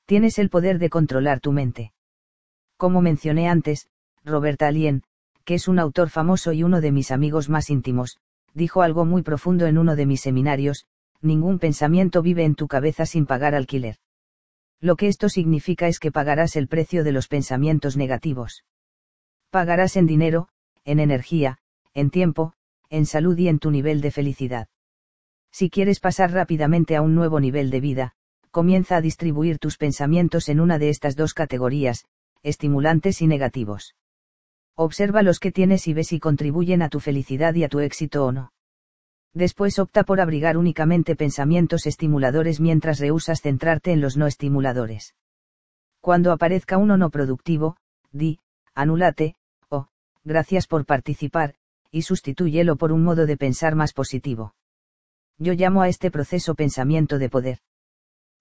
Tienes 0.05 0.39
el 0.39 0.51
poder 0.51 0.79
de 0.79 0.91
controlar 0.91 1.39
tu 1.39 1.53
mente. 1.53 1.93
Como 2.77 3.01
mencioné 3.03 3.49
antes, 3.49 3.89
Robert 4.25 4.61
Alien, 4.63 5.05
que 5.45 5.55
es 5.55 5.69
un 5.69 5.79
autor 5.79 6.11
famoso 6.11 6.53
y 6.53 6.63
uno 6.63 6.81
de 6.81 6.91
mis 6.91 7.11
amigos 7.11 7.49
más 7.49 7.71
íntimos, 7.71 8.19
dijo 8.53 8.83
algo 8.83 9.05
muy 9.05 9.23
profundo 9.23 9.67
en 9.67 9.79
uno 9.79 9.95
de 9.95 10.07
mis 10.07 10.21
seminarios, 10.21 10.87
ningún 11.21 11.59
pensamiento 11.59 12.21
vive 12.23 12.45
en 12.45 12.55
tu 12.55 12.67
cabeza 12.67 13.07
sin 13.07 13.27
pagar 13.27 13.55
alquiler. 13.55 13.97
Lo 14.81 14.97
que 14.97 15.09
esto 15.09 15.29
significa 15.29 15.87
es 15.87 15.99
que 16.01 16.13
pagarás 16.13 16.57
el 16.57 16.69
precio 16.69 17.05
de 17.05 17.13
los 17.13 17.29
pensamientos 17.29 17.97
negativos. 17.97 18.65
Pagarás 19.51 19.97
en 19.97 20.07
dinero, 20.07 20.49
en 20.85 21.01
energía, 21.01 21.59
en 21.99 22.11
tiempo, 22.11 22.53
en 22.91 23.07
salud 23.07 23.37
y 23.39 23.49
en 23.49 23.59
tu 23.59 23.71
nivel 23.71 24.01
de 24.01 24.11
felicidad. 24.11 24.69
Si 25.51 25.71
quieres 25.71 26.01
pasar 26.01 26.33
rápidamente 26.33 26.97
a 26.97 27.03
un 27.03 27.15
nuevo 27.15 27.41
nivel 27.41 27.71
de 27.71 27.81
vida, 27.81 28.13
comienza 28.51 28.97
a 28.97 29.01
distribuir 29.01 29.59
tus 29.59 29.77
pensamientos 29.77 30.49
en 30.49 30.61
una 30.61 30.79
de 30.79 30.91
estas 30.91 31.17
dos 31.17 31.35
categorías, 31.35 32.07
estimulantes 32.43 33.21
y 33.21 33.27
negativos. 33.27 33.95
Observa 34.75 35.23
los 35.23 35.41
que 35.41 35.51
tienes 35.51 35.89
y 35.89 35.93
ve 35.93 36.05
si 36.05 36.21
contribuyen 36.21 36.83
a 36.83 36.89
tu 36.89 37.01
felicidad 37.01 37.55
y 37.55 37.65
a 37.65 37.69
tu 37.69 37.81
éxito 37.81 38.25
o 38.25 38.33
no. 38.33 38.53
Después 39.35 39.79
opta 39.79 40.05
por 40.05 40.21
abrigar 40.21 40.57
únicamente 40.57 41.17
pensamientos 41.17 41.87
estimuladores 41.87 42.61
mientras 42.61 42.99
rehusas 42.99 43.41
centrarte 43.41 43.93
en 43.93 44.01
los 44.01 44.17
no 44.17 44.27
estimuladores. 44.27 45.15
Cuando 46.01 46.33
aparezca 46.33 46.79
uno 46.79 46.97
no 46.97 47.11
productivo, 47.11 47.77
di, 48.13 48.39
anulate, 48.75 49.35
o, 49.69 49.89
gracias 50.25 50.67
por 50.67 50.87
participar, 50.87 51.55
y 51.91 52.03
sustitúyelo 52.03 52.77
por 52.77 52.93
un 52.93 53.03
modo 53.03 53.27
de 53.27 53.37
pensar 53.37 53.75
más 53.75 53.93
positivo. 53.93 54.55
Yo 55.39 55.53
llamo 55.55 55.83
a 55.83 55.89
este 55.89 56.11
proceso 56.11 56.55
pensamiento 56.55 57.19
de 57.19 57.29
poder. 57.29 57.59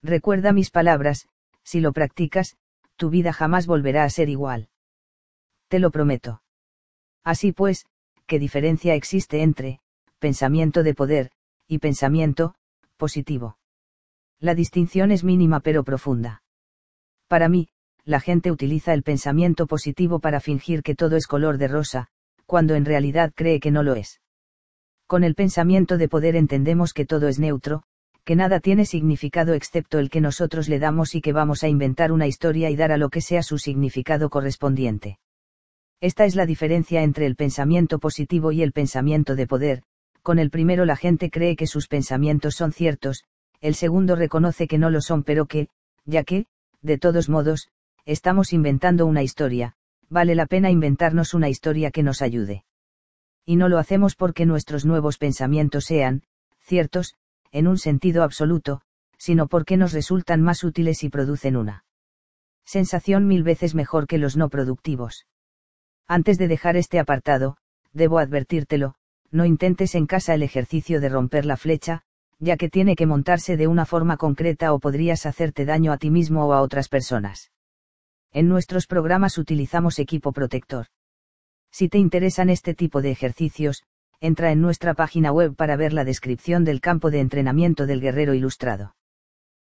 Recuerda 0.02 0.52
mis 0.52 0.70
palabras, 0.70 1.28
si 1.62 1.80
lo 1.80 1.92
practicas, 1.92 2.56
tu 2.96 3.10
vida 3.10 3.32
jamás 3.32 3.66
volverá 3.66 4.04
a 4.04 4.10
ser 4.10 4.28
igual. 4.28 4.68
Te 5.68 5.78
lo 5.78 5.90
prometo. 5.90 6.42
Así 7.24 7.52
pues, 7.52 7.86
¿qué 8.26 8.38
diferencia 8.38 8.94
existe 8.94 9.42
entre, 9.42 9.80
pensamiento 10.18 10.82
de 10.82 10.94
poder, 10.94 11.30
y 11.66 11.78
pensamiento, 11.78 12.54
positivo. 12.96 13.58
La 14.40 14.54
distinción 14.54 15.10
es 15.10 15.24
mínima 15.24 15.60
pero 15.60 15.84
profunda. 15.84 16.42
Para 17.28 17.48
mí, 17.48 17.68
la 18.04 18.20
gente 18.20 18.50
utiliza 18.50 18.94
el 18.94 19.02
pensamiento 19.02 19.66
positivo 19.66 20.18
para 20.18 20.40
fingir 20.40 20.82
que 20.82 20.94
todo 20.94 21.16
es 21.16 21.26
color 21.26 21.58
de 21.58 21.68
rosa, 21.68 22.08
cuando 22.48 22.76
en 22.76 22.86
realidad 22.86 23.32
cree 23.34 23.60
que 23.60 23.70
no 23.70 23.82
lo 23.82 23.94
es. 23.94 24.22
Con 25.06 25.22
el 25.22 25.34
pensamiento 25.34 25.98
de 25.98 26.08
poder 26.08 26.34
entendemos 26.34 26.94
que 26.94 27.04
todo 27.04 27.28
es 27.28 27.38
neutro, 27.38 27.82
que 28.24 28.36
nada 28.36 28.58
tiene 28.58 28.86
significado 28.86 29.52
excepto 29.52 29.98
el 29.98 30.08
que 30.08 30.22
nosotros 30.22 30.66
le 30.66 30.78
damos 30.78 31.14
y 31.14 31.20
que 31.20 31.34
vamos 31.34 31.62
a 31.62 31.68
inventar 31.68 32.10
una 32.10 32.26
historia 32.26 32.70
y 32.70 32.76
dar 32.76 32.90
a 32.90 32.96
lo 32.96 33.10
que 33.10 33.20
sea 33.20 33.42
su 33.42 33.58
significado 33.58 34.30
correspondiente. 34.30 35.18
Esta 36.00 36.24
es 36.24 36.36
la 36.36 36.46
diferencia 36.46 37.02
entre 37.02 37.26
el 37.26 37.36
pensamiento 37.36 37.98
positivo 37.98 38.50
y 38.50 38.62
el 38.62 38.72
pensamiento 38.72 39.36
de 39.36 39.46
poder, 39.46 39.82
con 40.22 40.38
el 40.38 40.48
primero 40.48 40.86
la 40.86 40.96
gente 40.96 41.30
cree 41.30 41.54
que 41.54 41.66
sus 41.66 41.86
pensamientos 41.86 42.54
son 42.54 42.72
ciertos, 42.72 43.24
el 43.60 43.74
segundo 43.74 44.16
reconoce 44.16 44.68
que 44.68 44.78
no 44.78 44.88
lo 44.88 45.02
son 45.02 45.22
pero 45.22 45.44
que, 45.44 45.68
ya 46.06 46.24
que, 46.24 46.46
de 46.80 46.96
todos 46.96 47.28
modos, 47.28 47.68
estamos 48.06 48.54
inventando 48.54 49.04
una 49.04 49.22
historia, 49.22 49.74
vale 50.10 50.34
la 50.34 50.46
pena 50.46 50.70
inventarnos 50.70 51.34
una 51.34 51.48
historia 51.48 51.90
que 51.90 52.02
nos 52.02 52.22
ayude. 52.22 52.64
Y 53.44 53.56
no 53.56 53.68
lo 53.68 53.78
hacemos 53.78 54.14
porque 54.14 54.46
nuestros 54.46 54.84
nuevos 54.84 55.18
pensamientos 55.18 55.84
sean, 55.84 56.22
ciertos, 56.60 57.14
en 57.50 57.66
un 57.66 57.78
sentido 57.78 58.22
absoluto, 58.22 58.82
sino 59.16 59.48
porque 59.48 59.76
nos 59.76 59.92
resultan 59.92 60.42
más 60.42 60.64
útiles 60.64 61.02
y 61.02 61.08
producen 61.08 61.56
una 61.56 61.84
sensación 62.64 63.26
mil 63.26 63.42
veces 63.42 63.74
mejor 63.74 64.06
que 64.06 64.18
los 64.18 64.36
no 64.36 64.50
productivos. 64.50 65.26
Antes 66.06 66.36
de 66.38 66.48
dejar 66.48 66.76
este 66.76 66.98
apartado, 66.98 67.56
debo 67.92 68.18
advertírtelo, 68.18 68.94
no 69.30 69.44
intentes 69.44 69.94
en 69.94 70.06
casa 70.06 70.34
el 70.34 70.42
ejercicio 70.42 71.00
de 71.00 71.08
romper 71.08 71.46
la 71.46 71.56
flecha, 71.56 72.02
ya 72.38 72.56
que 72.56 72.68
tiene 72.68 72.94
que 72.94 73.06
montarse 73.06 73.56
de 73.56 73.66
una 73.66 73.84
forma 73.84 74.16
concreta 74.16 74.72
o 74.72 74.78
podrías 74.78 75.26
hacerte 75.26 75.64
daño 75.64 75.92
a 75.92 75.98
ti 75.98 76.10
mismo 76.10 76.46
o 76.46 76.52
a 76.52 76.60
otras 76.60 76.88
personas. 76.88 77.50
En 78.32 78.48
nuestros 78.48 78.86
programas 78.86 79.38
utilizamos 79.38 79.98
equipo 79.98 80.32
protector. 80.32 80.86
Si 81.70 81.88
te 81.88 81.98
interesan 81.98 82.50
este 82.50 82.74
tipo 82.74 83.02
de 83.02 83.10
ejercicios, 83.10 83.84
entra 84.20 84.50
en 84.50 84.60
nuestra 84.60 84.94
página 84.94 85.32
web 85.32 85.54
para 85.54 85.76
ver 85.76 85.92
la 85.92 86.04
descripción 86.04 86.64
del 86.64 86.80
campo 86.80 87.10
de 87.10 87.20
entrenamiento 87.20 87.86
del 87.86 88.00
guerrero 88.00 88.34
ilustrado. 88.34 88.96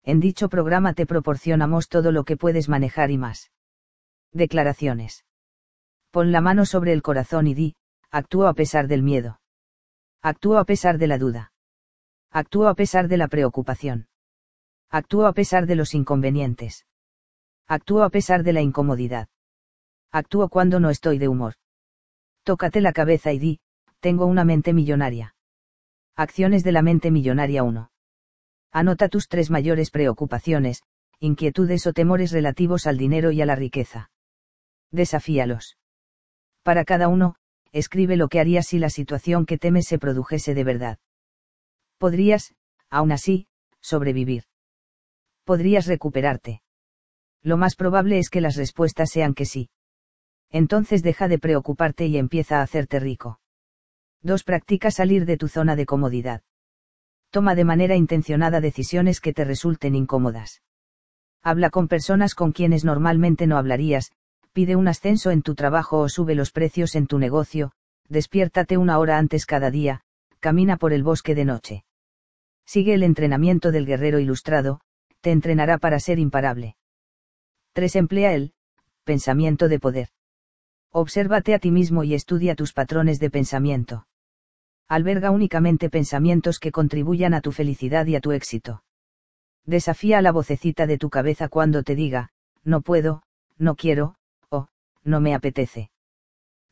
En 0.05 0.21
dicho 0.21 0.49
programa 0.49 0.95
te 0.95 1.05
proporcionamos 1.05 1.89
todo 1.89 2.13
lo 2.13 2.25
que 2.25 2.37
puedes 2.37 2.69
manejar 2.69 3.11
y 3.11 3.19
más. 3.19 3.51
Declaraciones. 4.33 5.25
Pon 6.11 6.31
la 6.33 6.41
mano 6.41 6.65
sobre 6.65 6.93
el 6.93 7.03
corazón 7.03 7.49
y 7.49 7.55
di, 7.55 7.75
actúo 8.11 8.47
a 8.47 8.55
pesar 8.55 8.87
del 8.87 9.03
miedo. 9.03 9.41
Actúo 10.23 10.59
a 10.59 10.65
pesar 10.65 10.99
de 10.99 11.09
la 11.09 11.19
duda. 11.19 11.53
Actúo 12.31 12.69
a 12.69 12.75
pesar 12.75 13.09
de 13.09 13.17
la 13.17 13.29
preocupación. 13.29 14.09
Actúo 14.91 15.27
a 15.27 15.33
pesar 15.33 15.67
de 15.67 15.75
los 15.75 15.95
inconvenientes. 15.95 16.87
Actúo 17.69 18.05
a 18.05 18.11
pesar 18.11 18.45
de 18.45 18.53
la 18.53 18.63
incomodidad. 18.63 19.29
Actúo 20.13 20.49
cuando 20.49 20.79
no 20.79 20.91
estoy 20.91 21.19
de 21.19 21.27
humor. 21.27 21.55
Tócate 22.45 22.81
la 22.81 22.93
cabeza 22.93 23.33
y 23.33 23.41
di, 23.41 23.61
tengo 23.99 24.27
una 24.27 24.45
mente 24.45 24.73
millonaria. 24.73 25.35
Acciones 26.15 26.63
de 26.63 26.71
la 26.71 26.83
mente 26.83 27.11
millonaria 27.11 27.65
1. 27.65 27.91
Anota 28.71 29.09
tus 29.09 29.27
tres 29.27 29.51
mayores 29.51 29.91
preocupaciones, 29.91 30.83
inquietudes 31.19 31.87
o 31.89 31.93
temores 31.93 32.31
relativos 32.31 32.87
al 32.87 32.99
dinero 32.99 33.33
y 33.33 33.43
a 33.43 33.47
la 33.47 33.57
riqueza. 33.57 34.11
Desafíalos. 34.93 35.77
Para 36.63 36.85
cada 36.85 37.09
uno, 37.09 37.35
escribe 37.73 38.17
lo 38.17 38.29
que 38.29 38.39
harías 38.39 38.67
si 38.67 38.79
la 38.79 38.91
situación 38.91 39.45
que 39.45 39.59
temes 39.59 39.89
se 39.89 39.99
produjese 39.99 40.55
de 40.55 40.63
verdad. 40.63 40.99
Podrías, 41.99 42.55
aún 42.91 43.11
así, 43.11 43.49
sobrevivir. 43.81 44.45
Podrías 45.45 45.87
recuperarte. 45.87 46.63
Lo 47.47 47.57
más 47.57 47.77
probable 47.77 48.19
es 48.19 48.29
que 48.29 48.41
las 48.41 48.57
respuestas 48.57 49.09
sean 49.09 49.33
que 49.33 49.45
sí. 49.45 49.71
Entonces 50.51 51.05
deja 51.05 51.29
de 51.29 51.39
preocuparte 51.39 52.07
y 52.07 52.19
empieza 52.19 52.59
a 52.59 52.63
hacerte 52.63 52.99
rico. 52.99 53.39
2. 54.23 54.43
Practica 54.43 54.91
salir 54.91 55.27
de 55.27 55.37
tu 55.37 55.47
zona 55.47 55.77
de 55.77 55.87
comodidad. 55.87 56.43
Toma 57.31 57.55
de 57.55 57.65
manera 57.65 57.95
intencionada 57.95 58.61
decisiones 58.61 59.21
que 59.21 59.33
te 59.33 59.45
resulten 59.45 59.95
incómodas. 59.95 60.61
Habla 61.41 61.71
con 61.71 61.87
personas 61.87 62.35
con 62.35 62.51
quienes 62.51 62.85
normalmente 62.85 63.47
no 63.47 63.59
hablarías, 63.59 64.11
pide 64.53 64.75
un 64.75 64.89
ascenso 64.89 65.31
en 65.31 65.43
tu 65.43 65.55
trabajo 65.55 66.01
o 66.01 66.09
sube 66.09 66.35
los 66.35 66.51
precios 66.51 66.97
en 66.97 67.07
tu 67.07 67.21
negocio, 67.21 67.71
despiértate 68.09 68.77
una 68.77 68.99
hora 68.99 69.19
antes 69.19 69.47
cada 69.47 69.71
día, 69.71 70.01
camina 70.41 70.79
por 70.79 70.93
el 70.93 71.05
bosque 71.05 71.37
de 71.37 71.45
noche. 71.45 71.85
Sigue 72.67 72.95
el 72.95 73.05
entrenamiento 73.05 73.71
del 73.71 73.87
guerrero 73.87 74.19
ilustrado, 74.19 74.81
te 75.21 75.31
entrenará 75.31 75.79
para 75.79 76.01
ser 76.01 76.19
imparable. 76.19 76.75
3. 77.77 77.95
Emplea 77.97 78.33
el 78.33 78.55
pensamiento 79.05 79.69
de 79.69 79.79
poder. 79.79 80.09
Obsérvate 80.93 81.53
a 81.53 81.59
ti 81.59 81.71
mismo 81.71 82.05
y 82.05 82.15
estudia 82.15 82.55
tus 82.55 82.73
patrones 82.73 83.21
de 83.21 83.29
pensamiento. 83.29 84.07
Alberga 84.89 85.31
únicamente 85.31 85.91
pensamientos 85.91 86.59
que 86.59 86.73
contribuyan 86.73 87.35
a 87.35 87.43
tu 87.43 87.53
felicidad 87.53 88.07
y 88.07 88.17
a 88.17 88.21
tu 88.21 88.33
éxito. 88.33 88.83
Desafía 89.67 90.17
a 90.17 90.23
la 90.23 90.33
vocecita 90.33 90.87
de 90.87 90.97
tu 90.97 91.11
cabeza 91.11 91.51
cuando 91.51 91.83
te 91.83 91.95
diga, 91.95 92.31
no 92.65 92.81
puedo, 92.81 93.23
no 93.59 93.75
quiero, 93.75 94.15
no 95.05 95.21
me 95.21 95.35
apetece. 95.35 95.91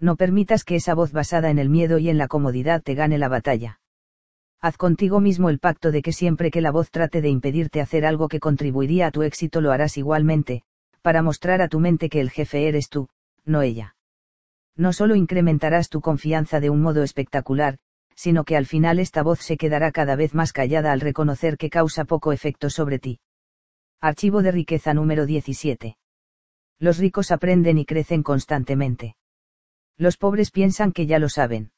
No 0.01 0.17
permitas 0.17 0.65
que 0.65 0.77
esa 0.77 0.95
voz 0.95 1.13
basada 1.13 1.51
en 1.51 1.59
el 1.59 1.69
miedo 1.69 1.99
y 1.99 2.09
en 2.09 2.17
la 2.17 2.29
comodidad 2.29 2.83
te 2.83 2.95
gane 2.95 3.19
la 3.19 3.29
batalla. 3.29 3.79
Haz 4.59 4.79
contigo 4.79 5.21
mismo 5.21 5.51
el 5.51 5.59
pacto 5.59 5.93
de 5.93 6.01
que 6.01 6.15
siempre 6.15 6.51
que 6.51 6.63
la 6.63 6.71
voz 6.71 6.91
trate 6.91 7.21
de 7.21 7.29
impedirte 7.29 7.83
hacer 7.83 8.07
algo 8.07 8.29
que 8.29 8.41
contribuiría 8.41 9.09
a 9.09 9.11
tu 9.11 9.23
éxito 9.23 9.61
lo 9.61 9.71
harás 9.71 9.99
igualmente, 9.99 10.65
para 11.05 11.21
mostrar 11.21 11.61
a 11.61 11.69
tu 11.69 11.81
mente 11.81 12.09
que 12.09 12.19
el 12.19 12.31
jefe 12.31 12.67
eres 12.67 12.89
tú, 12.89 13.11
no 13.45 13.61
ella. 13.61 13.95
No 14.75 14.95
solo 14.95 15.17
incrementarás 15.17 15.91
tu 15.91 16.01
confianza 16.01 16.61
de 16.61 16.71
un 16.71 16.81
modo 16.81 17.03
espectacular, 17.03 17.77
sino 18.15 18.45
que 18.45 18.57
al 18.57 18.65
final 18.65 18.99
esta 18.99 19.23
voz 19.23 19.41
se 19.41 19.59
quedará 19.59 19.93
cada 19.93 20.17
vez 20.17 20.33
más 20.33 20.55
callada 20.55 20.93
al 20.93 21.03
reconocer 21.03 21.59
que 21.59 21.69
causa 21.69 22.07
poco 22.07 22.33
efecto 22.33 22.71
sobre 22.71 22.99
ti. 22.99 23.21
Archivo 24.01 24.41
de 24.41 24.53
riqueza 24.53 24.95
número 24.95 25.27
17. 25.27 25.99
Los 26.79 26.97
ricos 26.97 27.33
aprenden 27.33 27.77
y 27.77 27.85
crecen 27.85 28.23
constantemente. 28.23 29.15
Los 29.99 30.17
pobres 30.17 30.51
piensan 30.51 30.91
que 30.91 31.05
ya 31.05 31.19
lo 31.19 31.29
saben. 31.29 31.73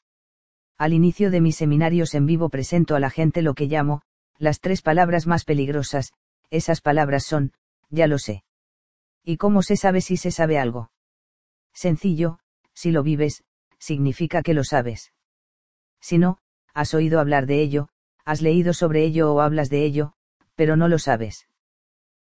Al 0.77 0.93
inicio 0.93 1.31
de 1.31 1.41
mis 1.41 1.57
seminarios 1.57 2.15
en 2.15 2.27
vivo 2.27 2.47
presento 2.47 2.95
a 2.95 3.01
la 3.01 3.09
gente 3.09 3.41
lo 3.41 3.55
que 3.55 3.65
llamo, 3.65 4.03
las 4.37 4.61
tres 4.61 4.81
palabras 4.81 5.27
más 5.27 5.43
peligrosas, 5.43 6.13
esas 6.49 6.79
palabras 6.79 7.25
son, 7.25 7.51
ya 7.89 8.07
lo 8.07 8.19
sé. 8.19 8.45
¿Y 9.29 9.35
cómo 9.35 9.61
se 9.61 9.75
sabe 9.75 9.99
si 9.99 10.15
se 10.15 10.31
sabe 10.31 10.57
algo? 10.57 10.89
Sencillo, 11.73 12.39
si 12.73 12.91
lo 12.91 13.03
vives, 13.03 13.43
significa 13.77 14.41
que 14.41 14.53
lo 14.53 14.63
sabes. 14.63 15.11
Si 15.99 16.17
no, 16.17 16.37
has 16.73 16.93
oído 16.93 17.19
hablar 17.19 17.45
de 17.45 17.61
ello, 17.61 17.89
has 18.23 18.41
leído 18.41 18.71
sobre 18.71 19.03
ello 19.03 19.33
o 19.33 19.41
hablas 19.41 19.69
de 19.69 19.83
ello, 19.83 20.13
pero 20.55 20.77
no 20.77 20.87
lo 20.87 20.97
sabes. 20.97 21.45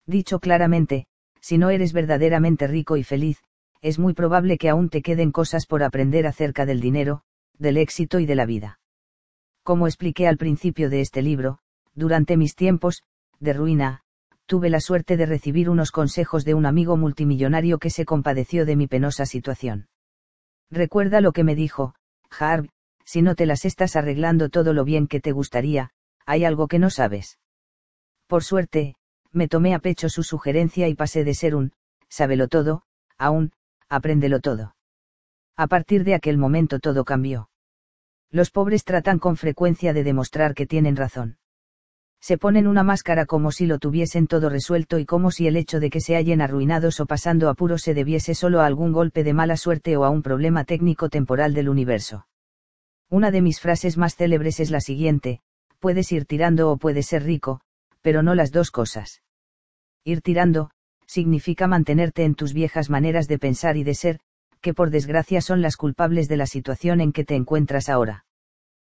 Dicho 0.07 0.41
claramente, 0.41 1.07
si 1.41 1.57
no 1.57 1.71
eres 1.71 1.93
verdaderamente 1.93 2.67
rico 2.67 2.97
y 2.97 3.05
feliz, 3.05 3.45
es 3.81 4.01
muy 4.01 4.13
probable 4.13 4.59
que 4.59 4.69
aún 4.69 4.89
te 4.89 5.01
queden 5.01 5.31
cosas 5.31 5.67
por 5.67 5.85
aprender 5.85 6.27
acerca 6.27 6.67
del 6.67 6.81
dinero, 6.81 7.23
del 7.59 7.77
éxito 7.77 8.19
y 8.19 8.27
de 8.27 8.35
la 8.35 8.45
vida. 8.45 8.81
Como 9.63 9.87
expliqué 9.87 10.27
al 10.27 10.37
principio 10.37 10.91
de 10.91 11.01
este 11.01 11.23
libro, 11.23 11.61
durante 11.95 12.37
mis 12.37 12.57
tiempos, 12.57 13.05
de 13.39 13.53
ruina, 13.53 14.03
tuve 14.49 14.71
la 14.71 14.81
suerte 14.81 15.19
de 15.19 15.27
recibir 15.27 15.69
unos 15.69 15.93
consejos 15.93 16.47
de 16.47 16.55
un 16.55 16.65
amigo 16.65 16.97
multimillonario 16.97 17.79
que 17.79 17.91
se 17.91 18.07
compadeció 18.07 18.65
de 18.65 18.77
mi 18.77 18.87
penosa 18.87 19.27
situación. 19.27 19.89
Recuerda 20.71 21.21
lo 21.21 21.33
que 21.33 21.45
me 21.45 21.55
dijo, 21.55 21.95
Harv, 22.31 22.71
si 23.05 23.21
no 23.21 23.35
te 23.35 23.45
las 23.45 23.67
estás 23.67 23.95
arreglando 23.95 24.49
todo 24.49 24.73
lo 24.73 24.85
bien 24.85 25.07
que 25.07 25.21
te 25.21 25.33
gustaría, 25.33 25.91
hay 26.25 26.47
algo 26.47 26.67
que 26.67 26.79
no 26.79 26.89
sabes. 26.89 27.39
Por 28.27 28.43
suerte, 28.43 28.95
me 29.33 29.49
tomé 29.49 29.75
a 29.75 29.81
pecho 29.81 30.09
su 30.09 30.23
sugerencia 30.23 30.89
y 30.89 30.95
pasé 30.95 31.25
de 31.25 31.35
ser 31.35 31.55
un, 31.55 31.73
sábelo 32.09 32.49
todo, 32.49 32.83
a 33.19 33.31
un, 33.31 33.53
apréndelo 33.91 34.41
todo. 34.41 34.75
A 35.59 35.67
partir 35.67 36.05
de 36.05 36.15
aquel 36.15 36.39
momento 36.39 36.79
todo 36.79 37.05
cambió. 37.05 37.51
Los 38.31 38.51
pobres 38.51 38.85
tratan 38.85 39.19
con 39.19 39.37
frecuencia 39.37 39.93
de 39.93 40.05
demostrar 40.05 40.55
que 40.55 40.67
tienen 40.67 40.97
razón. 40.97 41.37
Se 42.21 42.37
ponen 42.37 42.67
una 42.67 42.83
máscara 42.83 43.27
como 43.27 43.53
si 43.53 43.67
lo 43.67 43.79
tuviesen 43.79 44.27
todo 44.27 44.49
resuelto 44.49 44.99
y 44.99 45.07
como 45.07 45.31
si 45.31 45.47
el 45.47 45.57
hecho 45.57 45.81
de 45.81 45.91
que 45.91 46.01
se 46.01 46.17
hallen 46.17 46.41
arruinados 46.41 47.01
o 47.01 47.07
pasando 47.07 47.49
apuros 47.49 47.83
se 47.83 47.95
debiese 47.95 48.35
solo 48.35 48.61
a 48.61 48.67
algún 48.67 48.93
golpe 48.93 49.25
de 49.25 49.33
mala 49.33 49.57
suerte 49.57 49.97
o 49.97 50.05
a 50.05 50.11
un 50.11 50.23
problema 50.23 50.65
técnico 50.65 51.09
temporal 51.09 51.55
del 51.55 51.69
universo. 51.69 52.27
Una 53.09 53.31
de 53.31 53.41
mis 53.41 53.61
frases 53.61 53.97
más 53.97 54.17
célebres 54.17 54.61
es 54.61 54.71
la 54.71 54.81
siguiente, 54.81 55.41
puedes 55.79 56.11
ir 56.13 56.27
tirando 56.27 56.71
o 56.71 56.77
puedes 56.77 57.07
ser 57.07 57.23
rico, 57.23 57.61
pero 58.03 58.23
no 58.23 58.35
las 58.35 58.51
dos 58.51 58.71
cosas. 58.71 59.23
Ir 60.05 60.21
tirando, 60.21 60.71
significa 61.07 61.67
mantenerte 61.67 62.25
en 62.25 62.35
tus 62.35 62.53
viejas 62.53 62.91
maneras 62.91 63.29
de 63.29 63.39
pensar 63.39 63.77
y 63.77 63.85
de 63.85 63.95
ser, 63.95 64.21
que 64.61 64.75
por 64.75 64.91
desgracia 64.91 65.41
son 65.41 65.63
las 65.63 65.77
culpables 65.77 66.29
de 66.29 66.37
la 66.37 66.47
situación 66.47 67.01
en 67.01 67.13
que 67.13 67.25
te 67.25 67.37
encuentras 67.37 67.89
ahora. 67.89 68.27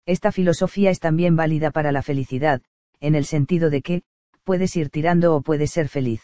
Esta 0.07 0.33
filosofía 0.33 0.91
es 0.91 1.01
también 1.01 1.37
válida 1.37 1.71
para 1.71 1.93
la 1.93 2.03
felicidad, 2.03 2.63
en 3.01 3.15
el 3.15 3.25
sentido 3.25 3.71
de 3.71 3.83
que, 3.83 4.03
puedes 4.45 4.77
ir 4.77 4.91
tirando 4.91 5.35
o 5.35 5.43
puedes 5.43 5.71
ser 5.71 5.89
feliz. 5.89 6.23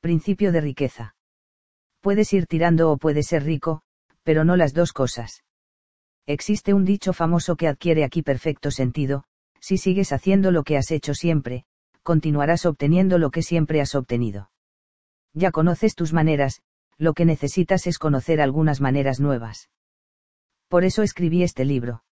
Principio 0.00 0.52
de 0.52 0.60
riqueza. 0.60 1.14
Puedes 2.00 2.32
ir 2.32 2.46
tirando 2.46 2.90
o 2.90 2.98
puedes 2.98 3.26
ser 3.26 3.44
rico, 3.44 3.82
pero 4.22 4.44
no 4.44 4.56
las 4.56 4.74
dos 4.74 4.92
cosas. 4.92 5.42
Existe 6.26 6.74
un 6.74 6.84
dicho 6.84 7.12
famoso 7.12 7.56
que 7.56 7.68
adquiere 7.68 8.04
aquí 8.04 8.22
perfecto 8.22 8.70
sentido, 8.70 9.24
si 9.60 9.78
sigues 9.78 10.12
haciendo 10.12 10.50
lo 10.50 10.62
que 10.62 10.76
has 10.76 10.90
hecho 10.90 11.14
siempre, 11.14 11.64
continuarás 12.02 12.66
obteniendo 12.66 13.18
lo 13.18 13.30
que 13.30 13.42
siempre 13.42 13.80
has 13.80 13.94
obtenido. 13.94 14.50
Ya 15.34 15.50
conoces 15.50 15.94
tus 15.94 16.12
maneras, 16.12 16.62
lo 16.98 17.14
que 17.14 17.24
necesitas 17.24 17.86
es 17.86 17.98
conocer 17.98 18.40
algunas 18.40 18.80
maneras 18.80 19.20
nuevas. 19.20 19.68
Por 20.68 20.84
eso 20.84 21.02
escribí 21.02 21.42
este 21.42 21.64
libro. 21.64 22.05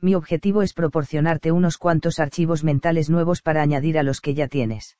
Mi 0.00 0.14
objetivo 0.14 0.62
es 0.62 0.72
proporcionarte 0.72 1.52
unos 1.52 1.76
cuantos 1.76 2.20
archivos 2.20 2.64
mentales 2.64 3.10
nuevos 3.10 3.42
para 3.42 3.60
añadir 3.60 3.98
a 3.98 4.02
los 4.02 4.20
que 4.20 4.34
ya 4.34 4.48
tienes. 4.48 4.96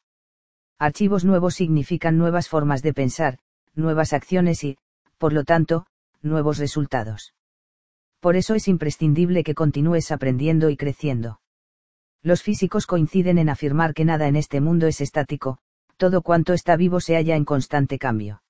Archivos 0.78 1.24
nuevos 1.24 1.54
significan 1.54 2.18
nuevas 2.18 2.49
formas 2.49 2.83
de 2.83 2.92
pensar, 2.92 3.38
nuevas 3.74 4.12
acciones 4.12 4.62
y, 4.65 4.78
por 5.18 5.33
lo 5.33 5.44
tanto, 5.44 5.86
nuevos 6.22 6.58
resultados. 6.58 7.34
Por 8.20 8.36
eso 8.36 8.54
es 8.54 8.68
imprescindible 8.68 9.42
que 9.42 9.54
continúes 9.54 10.10
aprendiendo 10.10 10.68
y 10.68 10.76
creciendo. 10.76 11.40
Los 12.22 12.42
físicos 12.42 12.86
coinciden 12.86 13.38
en 13.38 13.49
afirmar 13.49 13.94
que 13.94 14.04
nada 14.04 14.28
en 14.28 14.36
este 14.36 14.60
mundo 14.60 14.86
es 14.86 15.00
estático, 15.00 15.58
todo 15.97 16.20
cuanto 16.20 16.52
está 16.52 16.76
vivo 16.76 17.00
se 17.00 17.15
halla 17.15 17.36
en 17.36 17.47
constante 17.47 17.99
cambio. 17.99 18.42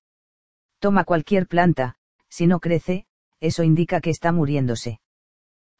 Toma 0.79 1.05
cualquier 1.05 1.47
planta, 1.47 1.95
si 2.27 2.47
no 2.47 2.59
crece, 2.59 3.05
eso 3.39 3.63
indica 3.63 4.01
que 4.01 4.09
está 4.09 4.33
muriéndose. 4.33 4.99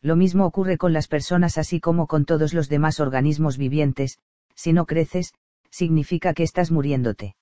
Lo 0.02 0.16
mismo 0.16 0.46
ocurre 0.46 0.78
con 0.78 0.94
las 0.94 1.08
personas 1.08 1.58
así 1.58 1.80
como 1.80 2.08
con 2.08 2.26
todos 2.26 2.54
los 2.54 2.70
demás 2.70 3.00
organismos 3.00 3.58
vivientes, 3.58 4.18
si 4.56 4.74
no 4.74 4.86
creces, 4.86 5.34
significa 5.70 6.34
que 6.34 6.44
estás 6.44 6.72
muriéndote. 6.72 7.36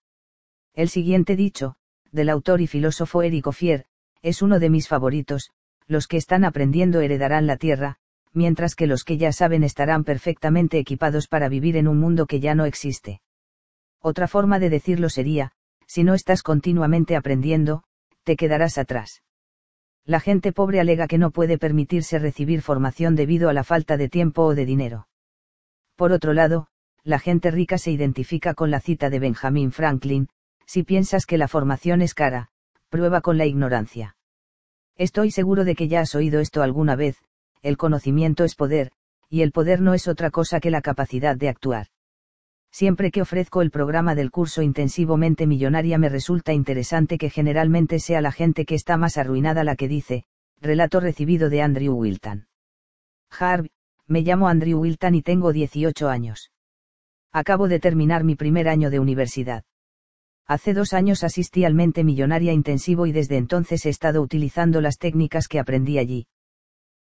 El 0.73 0.89
siguiente 0.89 1.35
dicho, 1.35 1.75
del 2.11 2.29
autor 2.29 2.61
y 2.61 2.67
filósofo 2.67 3.21
Eric 3.21 3.47
Ophir, 3.47 3.85
es 4.21 4.41
uno 4.41 4.59
de 4.59 4.69
mis 4.69 4.87
favoritos, 4.87 5.51
los 5.87 6.07
que 6.07 6.17
están 6.17 6.43
aprendiendo 6.43 6.99
heredarán 6.99 7.47
la 7.47 7.57
tierra, 7.57 7.97
mientras 8.33 8.75
que 8.75 8.87
los 8.87 9.03
que 9.03 9.17
ya 9.17 9.31
saben 9.31 9.63
estarán 9.63 10.03
perfectamente 10.03 10.77
equipados 10.77 11.27
para 11.27 11.49
vivir 11.49 11.77
en 11.77 11.87
un 11.87 11.99
mundo 11.99 12.25
que 12.25 12.39
ya 12.39 12.55
no 12.55 12.65
existe. 12.65 13.21
Otra 14.01 14.27
forma 14.27 14.59
de 14.59 14.69
decirlo 14.69 15.09
sería, 15.09 15.53
si 15.87 16.03
no 16.03 16.13
estás 16.13 16.43
continuamente 16.43 17.15
aprendiendo, 17.15 17.83
te 18.23 18.35
quedarás 18.35 18.77
atrás. 18.77 19.23
La 20.09 20.19
gente 20.19 20.51
pobre 20.53 20.79
alega 20.79 21.07
que 21.07 21.19
no 21.19 21.29
puede 21.29 21.59
permitirse 21.59 22.17
recibir 22.17 22.63
formación 22.63 23.15
debido 23.15 23.47
a 23.47 23.53
la 23.53 23.63
falta 23.63 23.95
de 23.95 24.09
tiempo 24.09 24.41
o 24.41 24.55
de 24.55 24.65
dinero. 24.65 25.07
Por 25.95 26.13
otro 26.13 26.33
lado, 26.33 26.65
la 27.03 27.19
gente 27.19 27.51
rica 27.51 27.77
se 27.77 27.91
identifica 27.91 28.55
con 28.55 28.71
la 28.71 28.79
cita 28.79 29.11
de 29.11 29.19
Benjamin 29.19 29.71
Franklin, 29.71 30.29
si 30.65 30.81
piensas 30.81 31.27
que 31.27 31.37
la 31.37 31.47
formación 31.47 32.01
es 32.01 32.15
cara, 32.15 32.49
prueba 32.89 33.21
con 33.21 33.37
la 33.37 33.45
ignorancia. 33.45 34.15
Estoy 34.95 35.29
seguro 35.29 35.63
de 35.63 35.75
que 35.75 35.87
ya 35.87 35.99
has 35.99 36.15
oído 36.15 36.39
esto 36.39 36.63
alguna 36.63 36.95
vez, 36.95 37.21
el 37.61 37.77
conocimiento 37.77 38.45
es 38.45 38.55
poder, 38.55 38.91
y 39.29 39.43
el 39.43 39.51
poder 39.51 39.79
no 39.79 39.93
es 39.93 40.07
otra 40.07 40.31
cosa 40.31 40.59
que 40.59 40.71
la 40.71 40.81
capacidad 40.81 41.37
de 41.37 41.49
actuar. 41.49 41.85
Siempre 42.71 43.11
que 43.11 43.21
ofrezco 43.21 43.61
el 43.61 43.71
programa 43.71 44.15
del 44.15 44.31
curso 44.31 44.61
intensivamente 44.61 45.47
millonaria 45.47 45.97
me 45.97 46.09
resulta 46.09 46.53
interesante 46.53 47.17
que 47.17 47.29
generalmente 47.29 47.99
sea 47.99 48.21
la 48.21 48.31
gente 48.31 48.65
que 48.65 48.75
está 48.75 48.97
más 48.97 49.17
arruinada 49.17 49.63
la 49.63 49.75
que 49.75 49.87
dice, 49.87 50.25
relato 50.61 50.99
recibido 50.99 51.49
de 51.49 51.61
Andrew 51.61 51.95
Wilton. 51.95 52.47
Harv, 53.31 53.69
me 54.07 54.21
llamo 54.21 54.47
Andrew 54.47 54.79
Wilton 54.79 55.15
y 55.15 55.21
tengo 55.21 55.51
18 55.51 56.09
años. 56.09 56.51
Acabo 57.31 57.67
de 57.67 57.79
terminar 57.79 58.23
mi 58.23 58.35
primer 58.35 58.67
año 58.67 58.89
de 58.89 58.99
universidad. 58.99 59.63
Hace 60.47 60.73
dos 60.73 60.93
años 60.93 61.23
asistí 61.23 61.63
al 61.63 61.75
Mente 61.75 62.03
Millonaria 62.03 62.53
Intensivo 62.53 63.05
y 63.05 63.11
desde 63.11 63.37
entonces 63.37 63.85
he 63.85 63.89
estado 63.89 64.21
utilizando 64.21 64.81
las 64.81 64.97
técnicas 64.97 65.47
que 65.47 65.59
aprendí 65.59 65.99
allí. 65.99 66.27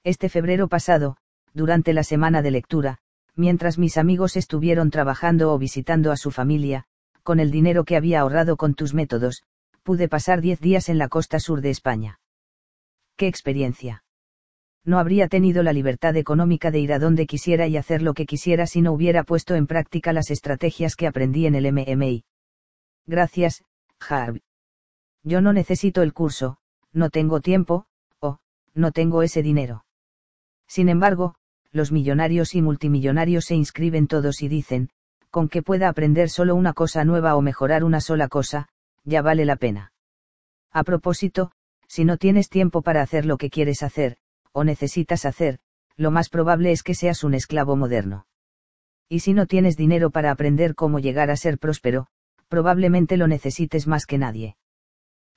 Este 0.02 0.30
febrero 0.30 0.66
pasado, 0.68 1.18
durante 1.52 1.92
la 1.92 2.04
semana 2.04 2.40
de 2.40 2.50
lectura, 2.50 2.98
mientras 3.36 3.78
mis 3.78 3.96
amigos 3.96 4.36
estuvieron 4.36 4.90
trabajando 4.90 5.52
o 5.52 5.58
visitando 5.58 6.12
a 6.12 6.16
su 6.16 6.30
familia, 6.30 6.84
con 7.22 7.40
el 7.40 7.50
dinero 7.50 7.84
que 7.84 7.96
había 7.96 8.20
ahorrado 8.20 8.56
con 8.56 8.74
tus 8.74 8.94
métodos, 8.94 9.42
pude 9.82 10.08
pasar 10.08 10.40
diez 10.40 10.60
días 10.60 10.88
en 10.88 10.98
la 10.98 11.08
costa 11.08 11.40
sur 11.40 11.60
de 11.60 11.70
España. 11.70 12.20
¡Qué 13.16 13.26
experiencia! 13.26 14.04
No 14.84 14.98
habría 14.98 15.28
tenido 15.28 15.62
la 15.62 15.72
libertad 15.72 16.16
económica 16.16 16.70
de 16.70 16.80
ir 16.80 16.92
a 16.92 16.98
donde 16.98 17.26
quisiera 17.26 17.66
y 17.66 17.76
hacer 17.76 18.02
lo 18.02 18.12
que 18.12 18.26
quisiera 18.26 18.66
si 18.66 18.82
no 18.82 18.92
hubiera 18.92 19.24
puesto 19.24 19.54
en 19.54 19.66
práctica 19.66 20.12
las 20.12 20.30
estrategias 20.30 20.94
que 20.94 21.06
aprendí 21.06 21.46
en 21.46 21.54
el 21.54 21.72
MMI. 21.72 22.24
Gracias, 23.06 23.64
Harv. 23.98 24.40
Yo 25.22 25.40
no 25.40 25.54
necesito 25.54 26.02
el 26.02 26.12
curso, 26.12 26.58
no 26.92 27.08
tengo 27.08 27.40
tiempo, 27.40 27.86
o, 28.20 28.38
no 28.74 28.92
tengo 28.92 29.22
ese 29.22 29.42
dinero. 29.42 29.86
Sin 30.66 30.90
embargo, 30.90 31.34
los 31.74 31.90
millonarios 31.90 32.54
y 32.54 32.62
multimillonarios 32.62 33.46
se 33.46 33.56
inscriben 33.56 34.06
todos 34.06 34.42
y 34.42 34.48
dicen, 34.48 34.90
con 35.30 35.48
que 35.48 35.60
pueda 35.60 35.88
aprender 35.88 36.30
solo 36.30 36.54
una 36.54 36.72
cosa 36.72 37.04
nueva 37.04 37.34
o 37.34 37.42
mejorar 37.42 37.82
una 37.82 38.00
sola 38.00 38.28
cosa, 38.28 38.68
ya 39.02 39.22
vale 39.22 39.44
la 39.44 39.56
pena. 39.56 39.92
A 40.72 40.84
propósito, 40.84 41.50
si 41.88 42.04
no 42.04 42.16
tienes 42.16 42.48
tiempo 42.48 42.82
para 42.82 43.02
hacer 43.02 43.26
lo 43.26 43.38
que 43.38 43.50
quieres 43.50 43.82
hacer, 43.82 44.16
o 44.52 44.62
necesitas 44.62 45.24
hacer, 45.24 45.58
lo 45.96 46.12
más 46.12 46.28
probable 46.28 46.70
es 46.70 46.84
que 46.84 46.94
seas 46.94 47.24
un 47.24 47.34
esclavo 47.34 47.74
moderno. 47.74 48.26
Y 49.08 49.20
si 49.20 49.34
no 49.34 49.46
tienes 49.46 49.76
dinero 49.76 50.10
para 50.10 50.30
aprender 50.30 50.76
cómo 50.76 51.00
llegar 51.00 51.32
a 51.32 51.36
ser 51.36 51.58
próspero, 51.58 52.06
probablemente 52.46 53.16
lo 53.16 53.26
necesites 53.26 53.88
más 53.88 54.06
que 54.06 54.18
nadie. 54.18 54.56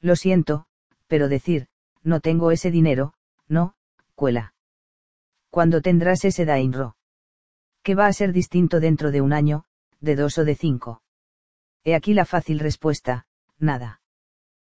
Lo 0.01 0.15
siento, 0.15 0.67
pero 1.07 1.29
decir, 1.29 1.67
no 2.03 2.19
tengo 2.19 2.51
ese 2.51 2.69
dinero, 2.69 3.15
no, 3.47 3.73
cuela. 4.13 4.53
¿Cuándo 5.49 5.81
tendrás 5.81 6.25
ese 6.25 6.45
Dainro? 6.45 6.95
¿Qué 7.83 7.95
va 7.95 8.07
a 8.07 8.13
ser 8.13 8.33
distinto 8.33 8.79
dentro 8.79 9.11
de 9.11 9.21
un 9.21 9.33
año, 9.33 9.63
de 10.01 10.15
dos 10.15 10.37
o 10.37 10.45
de 10.45 10.55
cinco? 10.55 11.01
He 11.83 11.95
aquí 11.95 12.13
la 12.13 12.25
fácil 12.25 12.59
respuesta, 12.59 13.25
nada. 13.57 14.01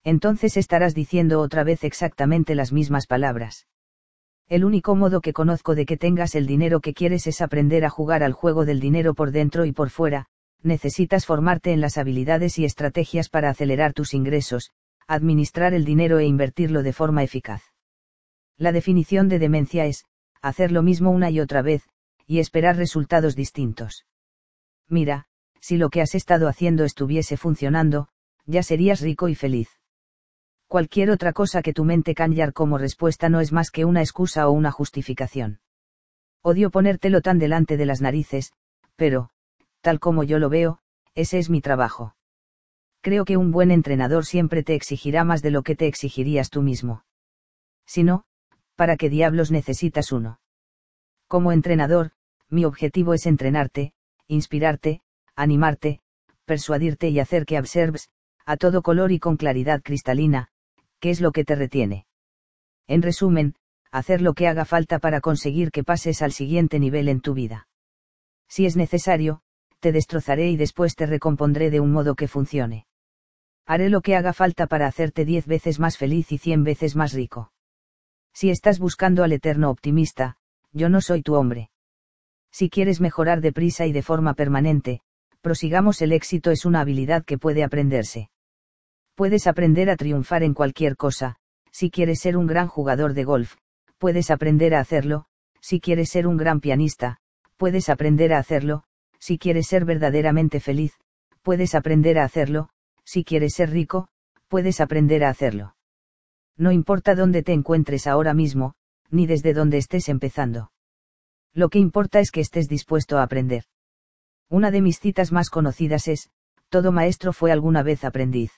Entonces 0.04 0.58
estarás 0.58 0.94
diciendo 0.94 1.42
otra 1.42 1.64
vez 1.64 1.84
exactamente 1.84 2.56
las 2.56 2.72
mismas 2.72 3.08
palabras. 3.08 3.68
El 4.48 4.66
único 4.66 4.96
modo 4.96 5.22
que 5.22 5.34
conozco 5.34 5.76
de 5.76 5.86
que 5.86 5.98
tengas 5.98 6.36
el 6.36 6.48
dinero 6.48 6.80
que 6.80 6.94
quieres 6.94 7.28
es 7.28 7.42
aprender 7.42 7.86
a 7.86 7.90
jugar 7.90 8.24
al 8.24 8.34
juego 8.34 8.66
del 8.66 8.80
dinero 8.80 9.14
por 9.14 9.32
dentro 9.32 9.66
y 9.66 9.72
por 9.72 9.90
fuera, 9.90 10.28
necesitas 10.64 11.26
formarte 11.26 11.72
en 11.72 11.82
las 11.82 11.98
habilidades 11.98 12.58
y 12.58 12.66
estrategias 12.66 13.30
para 13.30 13.50
acelerar 13.50 13.94
tus 13.94 14.14
ingresos, 14.14 14.72
administrar 15.08 15.74
el 15.74 15.86
dinero 15.86 16.20
e 16.20 16.26
invertirlo 16.26 16.84
de 16.84 16.94
forma 16.94 17.24
eficaz. 17.24 17.64
La 18.58 18.72
definición 18.72 19.30
de 19.30 19.40
demencia 19.40 19.86
es, 19.86 20.06
hacer 20.42 20.72
lo 20.72 20.84
mismo 20.84 21.12
una 21.12 21.30
y 21.30 21.40
otra 21.40 21.62
vez, 21.62 21.88
y 22.26 22.40
esperar 22.40 22.78
resultados 22.78 23.36
distintos. 23.36 24.06
Mira, 24.88 25.26
si 25.60 25.78
lo 25.78 25.90
que 25.90 26.02
has 26.02 26.16
estado 26.16 26.48
haciendo 26.48 26.84
estuviese 26.86 27.38
funcionando, 27.38 28.08
ya 28.46 28.64
serías 28.64 29.02
rico 29.02 29.28
y 29.28 29.36
feliz. 29.36 29.70
Cualquier 30.68 31.10
otra 31.10 31.34
cosa 31.34 31.62
que 31.62 31.74
tu 31.74 31.84
mente 31.84 32.14
canyar 32.14 32.54
como 32.54 32.78
respuesta 32.78 33.30
no 33.30 33.40
es 33.40 33.52
más 33.52 33.72
que 33.72 33.86
una 33.86 34.02
excusa 34.02 34.48
o 34.48 34.52
una 34.52 34.72
justificación. 34.72 35.60
Odio 36.42 36.70
ponértelo 36.70 37.22
tan 37.22 37.40
delante 37.40 37.76
de 37.76 37.86
las 37.86 38.02
narices, 38.02 38.54
pero, 38.96 39.32
tal 39.82 40.00
como 40.00 40.24
yo 40.24 40.40
lo 40.40 40.50
veo, 40.50 40.80
ese 41.16 41.40
es 41.40 41.50
mi 41.50 41.62
trabajo. 41.62 42.16
Creo 43.02 43.26
que 43.26 43.38
un 43.38 43.52
buen 43.52 43.72
entrenador 43.72 44.26
siempre 44.26 44.62
te 44.64 44.76
exigirá 44.76 45.24
más 45.24 45.42
de 45.42 45.52
lo 45.52 45.64
que 45.64 45.76
te 45.76 45.88
exigirías 45.88 46.50
tú 46.50 46.62
mismo. 46.62 47.04
Si 47.86 48.04
no, 48.04 48.26
¿para 48.80 48.96
qué 48.96 49.10
diablos 49.10 49.52
necesitas 49.52 50.14
uno? 50.14 50.40
Como 51.28 51.52
entrenador, 51.52 52.12
mi 52.48 52.64
objetivo 52.64 53.14
es 53.14 53.26
entrenarte, 53.26 53.92
inspirarte, 54.30 55.02
animarte, 55.36 56.00
persuadirte 56.46 57.10
y 57.10 57.20
hacer 57.20 57.46
que 57.46 57.60
observes, 57.60 58.08
a 58.46 58.56
todo 58.56 58.82
color 58.82 59.12
y 59.12 59.20
con 59.20 59.36
claridad 59.36 59.82
cristalina, 59.82 60.48
¿qué 61.02 61.10
es 61.10 61.20
lo 61.20 61.34
que 61.34 61.44
te 61.44 61.56
retiene? 61.56 62.06
En 62.88 63.02
resumen, 63.02 63.56
hacer 63.92 64.22
lo 64.22 64.34
que 64.34 64.48
haga 64.48 64.64
falta 64.64 65.00
para 65.00 65.20
conseguir 65.20 65.72
que 65.72 65.84
pases 65.84 66.22
al 66.22 66.32
siguiente 66.32 66.80
nivel 66.80 67.10
en 67.10 67.20
tu 67.20 67.34
vida. 67.34 67.68
Si 68.48 68.66
es 68.66 68.78
necesario, 68.78 69.42
te 69.82 69.92
destrozaré 69.92 70.52
y 70.52 70.56
después 70.56 70.96
te 70.96 71.06
recompondré 71.06 71.70
de 71.70 71.82
un 71.82 71.92
modo 71.92 72.16
que 72.16 72.30
funcione. 72.30 72.86
Haré 73.66 73.90
lo 73.90 74.00
que 74.00 74.16
haga 74.16 74.32
falta 74.32 74.68
para 74.68 74.88
hacerte 74.88 75.26
diez 75.26 75.48
veces 75.48 75.82
más 75.82 75.98
feliz 75.98 76.32
y 76.32 76.38
cien 76.38 76.64
veces 76.64 76.96
más 76.96 77.12
rico. 77.12 77.52
Si 78.40 78.50
estás 78.50 78.80
buscando 78.80 79.26
al 79.26 79.34
eterno 79.34 79.70
optimista, 79.70 80.38
yo 80.72 80.88
no 80.88 81.02
soy 81.02 81.22
tu 81.22 81.36
hombre. 81.36 81.72
Si 82.54 82.70
quieres 82.70 83.02
mejorar 83.02 83.42
deprisa 83.42 83.86
y 83.86 83.92
de 83.92 84.02
forma 84.02 84.34
permanente, 84.34 85.02
prosigamos 85.42 86.02
el 86.02 86.14
éxito 86.14 86.50
es 86.50 86.64
una 86.64 86.80
habilidad 86.80 87.26
que 87.26 87.38
puede 87.38 87.66
aprenderse. 87.66 88.30
Puedes 89.14 89.46
aprender 89.46 89.90
a 89.90 89.98
triunfar 89.98 90.44
en 90.44 90.54
cualquier 90.54 90.96
cosa, 90.96 91.36
si 91.74 91.92
quieres 91.92 92.22
ser 92.22 92.38
un 92.38 92.48
gran 92.48 92.70
jugador 92.70 93.14
de 93.14 93.26
golf, 93.26 93.58
puedes 93.98 94.32
aprender 94.32 94.74
a 94.74 94.80
hacerlo, 94.80 95.26
si 95.60 95.82
quieres 95.82 96.08
ser 96.08 96.26
un 96.26 96.38
gran 96.38 96.62
pianista, 96.62 97.18
puedes 97.58 97.90
aprender 97.90 98.32
a 98.32 98.38
hacerlo, 98.38 98.86
si 99.20 99.38
quieres 99.38 99.68
ser 99.68 99.84
verdaderamente 99.84 100.62
feliz, 100.62 100.94
puedes 101.42 101.76
aprender 101.76 102.18
a 102.18 102.24
hacerlo, 102.24 102.70
si 103.04 103.26
quieres 103.26 103.56
ser 103.56 103.72
rico, 103.72 104.08
puedes 104.48 104.80
aprender 104.80 105.26
a 105.26 105.30
hacerlo. 105.30 105.76
No 106.60 106.74
importa 106.74 107.16
dónde 107.16 107.42
te 107.42 107.54
encuentres 107.54 108.06
ahora 108.06 108.34
mismo, 108.34 108.74
ni 109.10 109.26
desde 109.26 109.54
dónde 109.54 109.78
estés 109.78 110.10
empezando. 110.10 110.72
Lo 111.54 111.70
que 111.70 111.80
importa 111.80 112.20
es 112.20 112.32
que 112.32 112.42
estés 112.42 112.68
dispuesto 112.68 113.18
a 113.18 113.24
aprender. 113.24 113.64
Una 114.50 114.70
de 114.70 114.82
mis 114.82 115.00
citas 115.00 115.32
más 115.32 115.50
conocidas 115.50 116.10
es, 116.10 116.30
todo 116.68 116.92
maestro 116.92 117.32
fue 117.32 117.54
alguna 117.54 117.82
vez 117.82 118.04
aprendiz. 118.04 118.52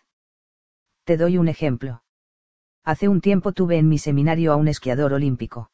Te 1.04 1.16
doy 1.16 1.38
un 1.38 1.48
ejemplo. 1.48 2.04
Hace 2.84 3.08
un 3.08 3.22
tiempo 3.22 3.52
tuve 3.52 3.78
en 3.78 3.88
mi 3.88 4.00
seminario 4.00 4.52
a 4.52 4.56
un 4.56 4.68
esquiador 4.68 5.14
olímpico. 5.14 5.70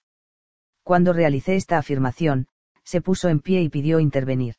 Cuando 0.83 1.13
realicé 1.13 1.55
esta 1.55 1.77
afirmación, 1.77 2.47
se 2.83 3.01
puso 3.01 3.29
en 3.29 3.39
pie 3.39 3.61
y 3.61 3.69
pidió 3.69 4.01
intervenir. 4.01 4.55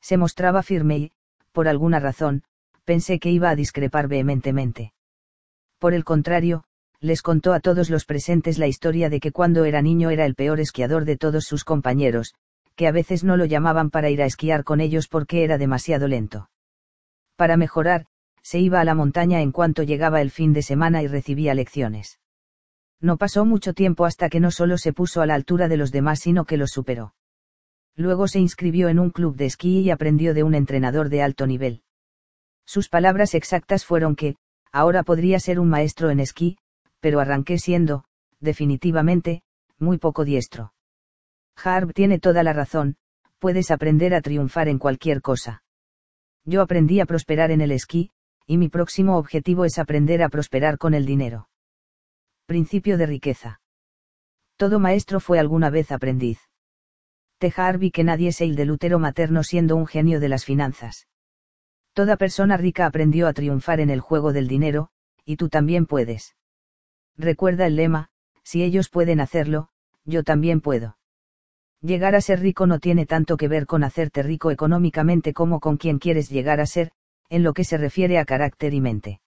Se 0.00 0.16
mostraba 0.16 0.62
firme 0.62 0.98
y, 0.98 1.12
por 1.52 1.68
alguna 1.68 2.00
razón, 2.00 2.44
pensé 2.84 3.18
que 3.18 3.30
iba 3.30 3.50
a 3.50 3.56
discrepar 3.56 4.08
vehementemente. 4.08 4.94
Por 5.78 5.92
el 5.92 6.04
contrario, 6.04 6.64
les 7.00 7.22
contó 7.22 7.52
a 7.52 7.60
todos 7.60 7.90
los 7.90 8.04
presentes 8.04 8.58
la 8.58 8.66
historia 8.66 9.08
de 9.08 9.20
que 9.20 9.32
cuando 9.32 9.64
era 9.64 9.82
niño 9.82 10.10
era 10.10 10.24
el 10.26 10.34
peor 10.34 10.60
esquiador 10.60 11.04
de 11.04 11.16
todos 11.16 11.44
sus 11.44 11.64
compañeros, 11.64 12.34
que 12.74 12.86
a 12.86 12.92
veces 12.92 13.24
no 13.24 13.36
lo 13.36 13.44
llamaban 13.44 13.90
para 13.90 14.10
ir 14.10 14.22
a 14.22 14.26
esquiar 14.26 14.64
con 14.64 14.80
ellos 14.80 15.08
porque 15.08 15.44
era 15.44 15.58
demasiado 15.58 16.08
lento. 16.08 16.50
Para 17.36 17.56
mejorar, 17.56 18.06
se 18.42 18.58
iba 18.58 18.80
a 18.80 18.84
la 18.84 18.94
montaña 18.94 19.42
en 19.42 19.52
cuanto 19.52 19.82
llegaba 19.82 20.20
el 20.20 20.30
fin 20.30 20.52
de 20.52 20.62
semana 20.62 21.02
y 21.02 21.06
recibía 21.06 21.54
lecciones. 21.54 22.18
No 23.00 23.16
pasó 23.16 23.44
mucho 23.44 23.74
tiempo 23.74 24.04
hasta 24.04 24.28
que 24.28 24.40
no 24.40 24.50
solo 24.50 24.78
se 24.78 24.92
puso 24.92 25.20
a 25.20 25.26
la 25.26 25.34
altura 25.34 25.68
de 25.68 25.76
los 25.76 25.92
demás, 25.92 26.20
sino 26.20 26.44
que 26.44 26.56
los 26.56 26.70
superó. 26.70 27.14
Luego 27.94 28.26
se 28.26 28.40
inscribió 28.40 28.88
en 28.88 28.98
un 28.98 29.10
club 29.10 29.36
de 29.36 29.46
esquí 29.46 29.80
y 29.80 29.90
aprendió 29.90 30.34
de 30.34 30.42
un 30.42 30.54
entrenador 30.54 31.08
de 31.08 31.22
alto 31.22 31.46
nivel. 31.46 31.82
Sus 32.64 32.88
palabras 32.88 33.34
exactas 33.34 33.84
fueron 33.84 34.16
que, 34.16 34.36
ahora 34.72 35.02
podría 35.02 35.40
ser 35.40 35.58
un 35.60 35.68
maestro 35.68 36.10
en 36.10 36.20
esquí, 36.20 36.58
pero 37.00 37.20
arranqué 37.20 37.58
siendo, 37.58 38.04
definitivamente, 38.40 39.42
muy 39.78 39.98
poco 39.98 40.24
diestro. 40.24 40.72
Harb 41.56 41.92
tiene 41.92 42.18
toda 42.18 42.42
la 42.42 42.52
razón, 42.52 42.96
puedes 43.38 43.70
aprender 43.70 44.14
a 44.14 44.20
triunfar 44.20 44.68
en 44.68 44.78
cualquier 44.78 45.20
cosa. 45.20 45.62
Yo 46.44 46.62
aprendí 46.62 47.00
a 47.00 47.06
prosperar 47.06 47.50
en 47.50 47.60
el 47.60 47.72
esquí, 47.72 48.10
y 48.46 48.56
mi 48.56 48.68
próximo 48.68 49.18
objetivo 49.18 49.64
es 49.64 49.78
aprender 49.78 50.22
a 50.22 50.28
prosperar 50.28 50.78
con 50.78 50.94
el 50.94 51.04
dinero. 51.04 51.48
Principio 52.46 52.96
de 52.96 53.06
riqueza. 53.06 53.60
Todo 54.56 54.78
maestro 54.78 55.20
fue 55.20 55.38
alguna 55.38 55.70
vez 55.70 55.92
aprendiz. 55.92 56.40
Teja 57.38 57.68
Harvey 57.68 57.90
que 57.90 58.04
nadie 58.04 58.28
es 58.28 58.40
el 58.40 58.56
del 58.56 58.70
útero 58.70 58.98
materno 58.98 59.42
siendo 59.42 59.76
un 59.76 59.86
genio 59.86 60.18
de 60.18 60.28
las 60.28 60.44
finanzas. 60.44 61.06
Toda 61.92 62.16
persona 62.16 62.56
rica 62.56 62.86
aprendió 62.86 63.28
a 63.28 63.32
triunfar 63.32 63.80
en 63.80 63.90
el 63.90 64.00
juego 64.00 64.32
del 64.32 64.48
dinero, 64.48 64.88
y 65.24 65.36
tú 65.36 65.48
también 65.48 65.84
puedes. 65.84 66.34
Recuerda 67.18 67.66
el 67.66 67.76
lema, 67.76 68.08
si 68.44 68.62
ellos 68.62 68.88
pueden 68.88 69.20
hacerlo, 69.20 69.68
yo 70.04 70.22
también 70.22 70.60
puedo. 70.60 70.96
Llegar 71.82 72.14
a 72.14 72.20
ser 72.20 72.40
rico 72.40 72.66
no 72.66 72.78
tiene 72.78 73.06
tanto 73.06 73.36
que 73.36 73.48
ver 73.48 73.66
con 73.66 73.84
hacerte 73.84 74.22
rico 74.22 74.50
económicamente 74.50 75.32
como 75.32 75.60
con 75.60 75.76
quien 75.76 75.98
quieres 75.98 76.30
llegar 76.30 76.60
a 76.60 76.66
ser, 76.66 76.92
en 77.28 77.42
lo 77.42 77.52
que 77.52 77.64
se 77.64 77.76
refiere 77.76 78.18
a 78.18 78.24
carácter 78.24 78.72
y 78.72 78.80
mente. 78.80 79.20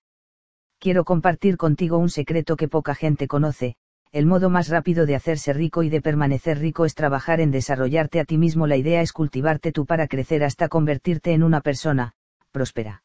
Quiero 0.80 1.04
compartir 1.06 1.58
contigo 1.58 1.98
un 1.98 2.10
secreto 2.10 2.56
que 2.56 2.68
poca 2.68 2.96
gente 2.96 3.28
conoce, 3.28 3.76
el 4.12 4.26
modo 4.26 4.50
más 4.50 4.68
rápido 4.68 5.06
de 5.06 5.16
hacerse 5.16 5.54
rico 5.54 5.84
y 5.84 5.90
de 5.90 6.02
permanecer 6.02 6.60
rico 6.60 6.86
es 6.86 6.96
trabajar 6.96 7.40
en 7.40 7.52
desarrollarte 7.52 8.20
a 8.20 8.26
ti 8.26 8.38
mismo. 8.38 8.68
La 8.68 8.76
idea 8.76 9.02
es 9.02 9.14
cultivarte 9.14 9.72
tú 9.72 9.86
para 9.86 10.08
crecer 10.08 10.44
hasta 10.44 10.68
convertirte 10.68 11.32
en 11.32 11.44
una 11.44 11.62
persona, 11.62 12.14
próspera. 12.52 13.04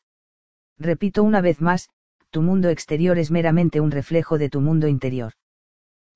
Repito 0.79 1.23
una 1.23 1.41
vez 1.41 1.61
más, 1.61 1.91
tu 2.37 2.43
mundo 2.43 2.69
exterior 2.69 3.19
es 3.19 3.31
meramente 3.31 3.81
un 3.81 3.91
reflejo 3.91 4.37
de 4.37 4.51
tu 4.51 4.61
mundo 4.61 4.89
interior. 4.89 5.33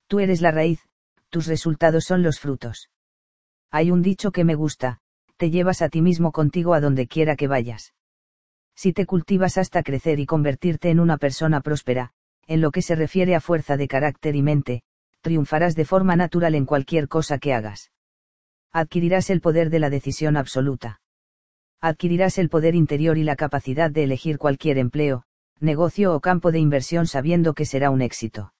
Tú 0.05 0.19
eres 0.19 0.39
la 0.39 0.51
raíz, 0.51 0.79
tus 1.31 1.47
resultados 1.47 2.03
son 2.03 2.21
los 2.21 2.39
frutos. 2.39 2.91
Hay 3.71 3.89
un 3.89 4.03
dicho 4.03 4.31
que 4.31 4.43
me 4.43 4.53
gusta, 4.53 4.99
te 5.37 5.49
llevas 5.49 5.81
a 5.81 5.89
ti 5.89 5.99
mismo 5.99 6.31
contigo 6.31 6.75
a 6.75 6.79
donde 6.79 7.07
quiera 7.07 7.35
que 7.35 7.47
vayas. 7.47 7.95
Si 8.75 8.93
te 8.93 9.07
cultivas 9.07 9.57
hasta 9.57 9.81
crecer 9.81 10.19
y 10.19 10.27
convertirte 10.27 10.91
en 10.91 10.99
una 10.99 11.17
persona 11.17 11.59
próspera, 11.61 12.11
en 12.45 12.61
lo 12.61 12.69
que 12.69 12.83
se 12.83 12.93
refiere 12.93 13.33
a 13.33 13.41
fuerza 13.41 13.75
de 13.75 13.87
carácter 13.87 14.35
y 14.35 14.43
mente, 14.43 14.83
triunfarás 15.21 15.73
de 15.73 15.85
forma 15.85 16.15
natural 16.15 16.53
en 16.53 16.67
cualquier 16.67 17.07
cosa 17.07 17.39
que 17.39 17.55
hagas. 17.55 17.89
Adquirirás 18.71 19.31
el 19.31 19.41
poder 19.41 19.71
de 19.71 19.79
la 19.79 19.89
decisión 19.89 20.37
absoluta. 20.37 21.01
Adquirirás 21.81 22.37
el 22.37 22.49
poder 22.49 22.75
interior 22.75 23.17
y 23.17 23.23
la 23.23 23.35
capacidad 23.35 23.89
de 23.89 24.03
elegir 24.03 24.37
cualquier 24.37 24.77
empleo, 24.77 25.25
negocio 25.61 26.13
o 26.15 26.19
campo 26.19 26.51
de 26.51 26.59
inversión 26.59 27.07
sabiendo 27.07 27.53
que 27.53 27.65
será 27.65 27.89
un 27.89 28.01
éxito. 28.01 28.53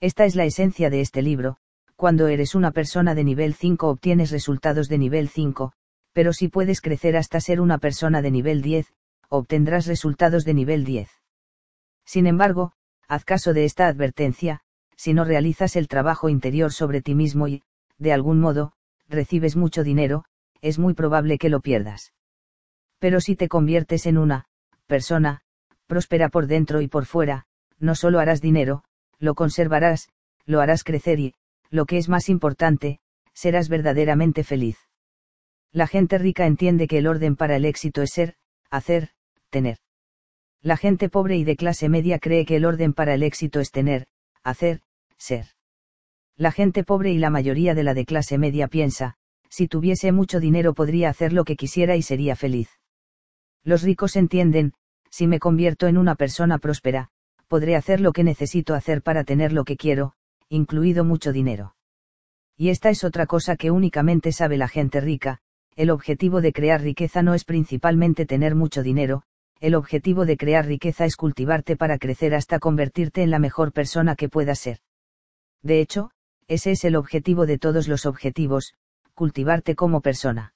Esta 0.00 0.24
es 0.24 0.34
la 0.34 0.44
esencia 0.44 0.90
de 0.90 1.00
este 1.00 1.22
libro, 1.22 1.56
cuando 1.96 2.28
eres 2.28 2.54
una 2.54 2.72
persona 2.72 3.14
de 3.14 3.24
nivel 3.24 3.54
5 3.54 3.88
obtienes 3.88 4.30
resultados 4.30 4.88
de 4.88 4.98
nivel 4.98 5.28
5, 5.28 5.72
pero 6.12 6.32
si 6.32 6.48
puedes 6.48 6.80
crecer 6.80 7.16
hasta 7.16 7.40
ser 7.40 7.60
una 7.60 7.78
persona 7.78 8.22
de 8.22 8.30
nivel 8.30 8.62
10, 8.62 8.92
obtendrás 9.28 9.86
resultados 9.86 10.44
de 10.44 10.54
nivel 10.54 10.84
10. 10.84 11.10
Sin 12.04 12.26
embargo, 12.26 12.72
haz 13.08 13.24
caso 13.24 13.52
de 13.52 13.64
esta 13.64 13.86
advertencia, 13.86 14.60
si 14.96 15.14
no 15.14 15.24
realizas 15.24 15.76
el 15.76 15.88
trabajo 15.88 16.28
interior 16.28 16.72
sobre 16.72 17.02
ti 17.02 17.14
mismo 17.14 17.48
y, 17.48 17.62
de 17.98 18.12
algún 18.12 18.40
modo, 18.40 18.72
recibes 19.08 19.56
mucho 19.56 19.84
dinero, 19.84 20.24
es 20.60 20.78
muy 20.78 20.94
probable 20.94 21.38
que 21.38 21.48
lo 21.48 21.60
pierdas. 21.60 22.12
Pero 22.98 23.20
si 23.20 23.36
te 23.36 23.48
conviertes 23.48 24.06
en 24.06 24.18
una 24.18 24.46
persona, 24.86 25.42
próspera 25.86 26.28
por 26.28 26.46
dentro 26.46 26.80
y 26.80 26.88
por 26.88 27.06
fuera, 27.06 27.46
no 27.78 27.94
solo 27.94 28.18
harás 28.20 28.40
dinero, 28.40 28.84
lo 29.18 29.34
conservarás, 29.34 30.08
lo 30.44 30.60
harás 30.60 30.84
crecer 30.84 31.20
y, 31.20 31.34
lo 31.70 31.86
que 31.86 31.98
es 31.98 32.08
más 32.08 32.28
importante, 32.28 33.00
serás 33.34 33.68
verdaderamente 33.68 34.44
feliz. 34.44 34.78
La 35.72 35.86
gente 35.86 36.18
rica 36.18 36.46
entiende 36.46 36.88
que 36.88 36.98
el 36.98 37.06
orden 37.06 37.36
para 37.36 37.56
el 37.56 37.64
éxito 37.64 38.02
es 38.02 38.10
ser, 38.12 38.34
hacer, 38.70 39.10
tener. 39.50 39.78
La 40.62 40.76
gente 40.76 41.08
pobre 41.08 41.36
y 41.36 41.44
de 41.44 41.56
clase 41.56 41.88
media 41.88 42.18
cree 42.18 42.44
que 42.46 42.56
el 42.56 42.64
orden 42.64 42.92
para 42.92 43.14
el 43.14 43.22
éxito 43.22 43.60
es 43.60 43.70
tener, 43.70 44.06
hacer, 44.42 44.80
ser. 45.18 45.46
La 46.36 46.52
gente 46.52 46.84
pobre 46.84 47.12
y 47.12 47.18
la 47.18 47.30
mayoría 47.30 47.74
de 47.74 47.82
la 47.82 47.94
de 47.94 48.04
clase 48.04 48.38
media 48.38 48.68
piensa, 48.68 49.16
si 49.48 49.68
tuviese 49.68 50.12
mucho 50.12 50.40
dinero 50.40 50.74
podría 50.74 51.08
hacer 51.08 51.32
lo 51.32 51.44
que 51.44 51.56
quisiera 51.56 51.96
y 51.96 52.02
sería 52.02 52.36
feliz. 52.36 52.68
Los 53.64 53.82
ricos 53.82 54.16
entienden, 54.16 54.72
si 55.16 55.26
me 55.26 55.40
convierto 55.40 55.86
en 55.86 55.96
una 55.96 56.14
persona 56.14 56.58
próspera, 56.58 57.08
podré 57.48 57.74
hacer 57.74 58.02
lo 58.02 58.12
que 58.12 58.22
necesito 58.22 58.74
hacer 58.74 59.00
para 59.00 59.24
tener 59.24 59.50
lo 59.50 59.64
que 59.64 59.78
quiero, 59.78 60.12
incluido 60.50 61.04
mucho 61.04 61.32
dinero. 61.32 61.74
Y 62.54 62.68
esta 62.68 62.90
es 62.90 63.02
otra 63.02 63.24
cosa 63.24 63.56
que 63.56 63.70
únicamente 63.70 64.30
sabe 64.30 64.58
la 64.58 64.68
gente 64.68 65.00
rica, 65.00 65.38
el 65.74 65.88
objetivo 65.88 66.42
de 66.42 66.52
crear 66.52 66.82
riqueza 66.82 67.22
no 67.22 67.32
es 67.32 67.46
principalmente 67.46 68.26
tener 68.26 68.54
mucho 68.54 68.82
dinero, 68.82 69.22
el 69.58 69.74
objetivo 69.74 70.26
de 70.26 70.36
crear 70.36 70.66
riqueza 70.66 71.06
es 71.06 71.16
cultivarte 71.16 71.78
para 71.78 71.96
crecer 71.96 72.34
hasta 72.34 72.58
convertirte 72.58 73.22
en 73.22 73.30
la 73.30 73.38
mejor 73.38 73.72
persona 73.72 74.16
que 74.16 74.28
puedas 74.28 74.58
ser. 74.58 74.80
De 75.62 75.80
hecho, 75.80 76.10
ese 76.46 76.72
es 76.72 76.84
el 76.84 76.94
objetivo 76.94 77.46
de 77.46 77.56
todos 77.56 77.88
los 77.88 78.04
objetivos, 78.04 78.74
cultivarte 79.14 79.76
como 79.76 80.02
persona. 80.02 80.52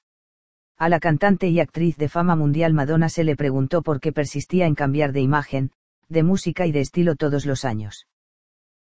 A 0.81 0.89
la 0.89 0.99
cantante 0.99 1.47
y 1.47 1.61
actriz 1.61 1.99
de 1.99 2.09
fama 2.09 2.37
mundial 2.37 2.73
Madonna 2.73 3.11
se 3.11 3.23
le 3.23 3.37
preguntó 3.37 3.83
por 3.83 4.01
qué 4.01 4.13
persistía 4.13 4.65
en 4.65 4.75
cambiar 4.75 5.13
de 5.13 5.21
imagen, 5.21 5.73
de 6.09 6.23
música 6.23 6.67
y 6.67 6.73
de 6.73 6.81
estilo 6.81 7.17
todos 7.17 7.45
los 7.45 7.67
años. 7.67 8.07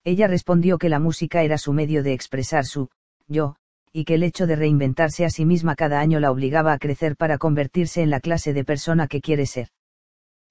Ella 0.03 0.28
respondió 0.28 0.78
que 0.78 0.90
la 0.90 0.99
música 0.99 1.44
era 1.44 1.58
su 1.58 1.72
medio 1.72 2.03
de 2.03 2.11
expresar 2.11 2.65
su 2.65 2.90
yo, 3.29 3.56
y 3.94 4.03
que 4.03 4.15
el 4.15 4.24
hecho 4.24 4.45
de 4.45 4.58
reinventarse 4.58 5.24
a 5.24 5.29
sí 5.29 5.45
misma 5.45 5.76
cada 5.76 6.01
año 6.01 6.19
la 6.19 6.31
obligaba 6.31 6.74
a 6.74 6.79
crecer 6.79 7.15
para 7.15 7.38
convertirse 7.38 8.01
en 8.01 8.10
la 8.10 8.19
clase 8.19 8.51
de 8.51 8.65
persona 8.65 9.08
que 9.08 9.22
quiere 9.22 9.45
ser. 9.45 9.69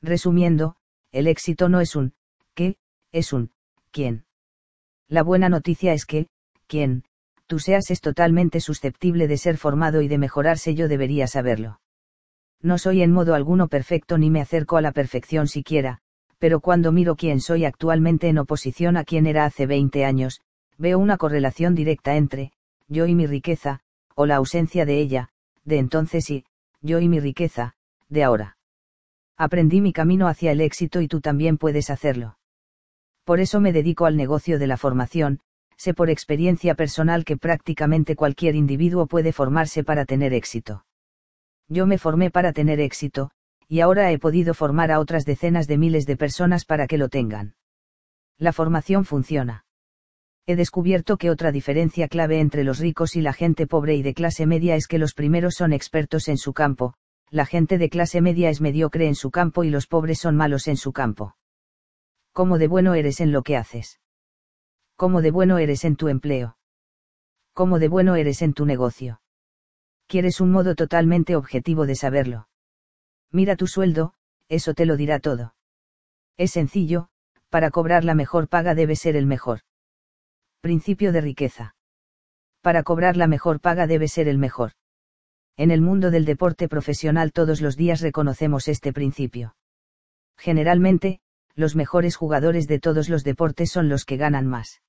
Resumiendo, 0.01 0.77
el 1.13 1.27
éxito 1.27 1.69
no 1.69 1.83
es 1.83 1.95
un 1.95 2.15
qué, 2.55 2.79
es 3.13 3.35
un 3.35 3.51
quién. 3.91 4.25
La 5.09 5.23
buena 5.23 5.51
noticia 5.51 5.93
es 5.93 6.07
que, 6.07 6.29
quien, 6.69 7.05
tú 7.47 7.59
seas 7.59 7.91
es 7.91 8.01
totalmente 8.01 8.61
susceptible 8.61 9.29
de 9.29 9.37
ser 9.37 9.57
formado 9.57 10.03
y 10.03 10.09
de 10.09 10.19
mejorarse 10.19 10.75
yo 10.75 10.89
debería 10.89 11.27
saberlo. 11.27 11.81
No 12.63 12.79
soy 12.79 13.03
en 13.03 13.13
modo 13.13 13.35
alguno 13.35 13.69
perfecto 13.69 14.17
ni 14.17 14.31
me 14.31 14.41
acerco 14.41 14.77
a 14.77 14.81
la 14.81 14.93
perfección 14.93 15.49
siquiera, 15.49 15.99
pero 16.39 16.61
cuando 16.61 16.93
miro 16.93 17.17
quién 17.17 17.41
soy 17.41 17.65
actualmente 17.65 18.29
en 18.29 18.39
oposición 18.39 18.97
a 18.97 19.05
quien 19.05 19.27
era 19.27 19.45
hace 19.45 19.67
20 19.67 20.05
años, 20.05 20.41
veo 20.79 20.99
una 20.99 21.17
correlación 21.17 21.75
directa 21.75 22.17
entre, 22.17 22.53
yo 22.89 23.07
y 23.07 23.15
mi 23.15 23.27
riqueza, 23.27 23.81
o 24.15 24.27
la 24.27 24.37
ausencia 24.37 24.87
de 24.87 24.99
ella, 24.99 25.29
de 25.65 25.79
entonces 25.79 26.31
y, 26.31 26.45
yo 26.81 27.01
y 27.01 27.09
mi 27.09 27.21
riqueza, 27.21 27.75
de 28.09 28.25
ahora. 28.25 28.57
Aprendí 29.37 29.81
mi 29.81 29.93
camino 29.93 30.29
hacia 30.29 30.53
el 30.53 30.61
éxito 30.61 31.01
y 31.01 31.09
tú 31.09 31.21
también 31.21 31.59
puedes 31.59 31.91
hacerlo. 31.91 32.39
Por 33.25 33.41
eso 33.41 33.61
me 33.61 33.73
dedico 33.73 34.07
al 34.07 34.17
negocio 34.17 34.59
de 34.59 34.67
la 34.67 34.77
formación, 34.77 35.41
sé 35.77 35.95
por 35.95 36.11
experiencia 36.11 36.75
personal 36.75 37.25
que 37.25 37.37
prácticamente 37.37 38.17
cualquier 38.17 38.55
individuo 38.55 39.07
puede 39.07 39.33
formarse 39.33 39.85
para 39.85 40.05
tener 40.05 40.33
éxito. 40.33 40.85
Yo 41.69 41.87
me 41.87 41.99
formé 41.99 42.31
para 42.31 42.53
tener 42.53 42.81
éxito, 42.81 43.31
y 43.69 43.81
ahora 43.81 44.11
he 44.13 44.19
podido 44.19 44.55
formar 44.55 44.91
a 44.91 45.01
otras 45.01 45.25
decenas 45.25 45.67
de 45.67 45.79
miles 45.79 46.07
de 46.07 46.17
personas 46.17 46.65
para 46.65 46.87
que 46.87 46.99
lo 46.99 47.09
tengan. 47.09 47.55
La 48.39 48.53
formación 48.53 49.05
funciona 49.05 49.65
he 50.47 50.57
descubierto 50.57 51.17
que 51.17 51.31
otra 51.31 51.53
diferencia 51.53 52.07
clave 52.07 52.39
entre 52.39 52.65
los 52.65 52.79
ricos 52.79 53.17
y 53.17 53.23
la 53.23 53.33
gente 53.33 53.67
pobre 53.67 53.95
y 53.95 54.03
de 54.03 54.13
clase 54.13 54.47
media 54.47 54.77
es 54.77 54.87
que 54.87 54.99
los 54.99 55.15
primeros 55.15 55.55
son 55.55 55.73
expertos 55.73 56.29
en 56.29 56.37
su 56.37 56.53
campo, 56.53 56.95
la 57.31 57.47
gente 57.47 57.79
de 57.79 57.89
clase 57.89 58.21
media 58.21 58.51
es 58.51 58.61
mediocre 58.61 59.07
en 59.07 59.15
su 59.15 59.31
campo 59.31 59.65
y 59.65 59.71
los 59.71 59.87
pobres 59.87 60.19
son 60.19 60.37
malos 60.37 60.69
en 60.69 60.77
su 60.77 60.93
campo. 60.93 61.37
¿Cómo 62.33 62.59
de 62.59 62.69
bueno 62.69 62.95
eres 62.95 63.21
en 63.21 63.33
lo 63.33 63.43
que 63.43 63.57
haces? 63.57 64.01
¿Cómo 64.97 65.23
de 65.23 65.31
bueno 65.31 65.59
eres 65.59 65.85
en 65.85 65.97
tu 65.97 66.09
empleo? 66.09 66.57
¿Cómo 67.53 67.79
de 67.79 67.89
bueno 67.89 68.15
eres 68.15 68.43
en 68.43 68.55
tu 68.55 68.65
negocio? 68.65 69.21
Quieres 70.07 70.41
un 70.41 70.53
modo 70.53 70.75
totalmente 70.75 71.35
objetivo 71.35 71.87
de 71.87 71.97
saberlo. 71.97 72.49
Mira 73.33 73.57
tu 73.57 73.67
sueldo, 73.67 74.15
eso 74.49 74.75
te 74.75 74.87
lo 74.87 74.97
dirá 74.97 75.19
todo. 75.19 75.55
Es 76.37 76.53
sencillo, 76.53 77.09
para 77.49 77.71
cobrar 77.71 78.05
la 78.05 78.15
mejor 78.15 78.49
paga 78.49 78.75
debe 78.75 78.95
ser 78.95 79.17
el 79.17 79.27
mejor. 79.27 79.61
Principio 80.61 81.13
de 81.13 81.21
riqueza. 81.21 81.75
Para 82.61 82.83
cobrar 82.83 83.17
la 83.17 83.27
mejor 83.27 83.61
paga 83.61 83.87
debe 83.87 84.09
ser 84.09 84.29
el 84.29 84.39
mejor. 84.39 84.73
En 85.57 85.71
el 85.71 85.81
mundo 85.81 86.11
del 86.11 86.25
deporte 86.25 86.69
profesional 86.69 87.33
todos 87.33 87.61
los 87.61 87.77
días 87.77 88.01
reconocemos 88.01 88.69
este 88.69 88.93
principio. 88.93 89.57
Generalmente, 90.37 91.21
los 91.55 91.77
mejores 91.77 92.17
jugadores 92.17 92.67
de 92.67 92.81
todos 92.81 93.09
los 93.09 93.25
deportes 93.25 93.71
son 93.71 93.89
los 93.89 94.05
que 94.05 94.17
ganan 94.17 94.47
más. 94.47 94.83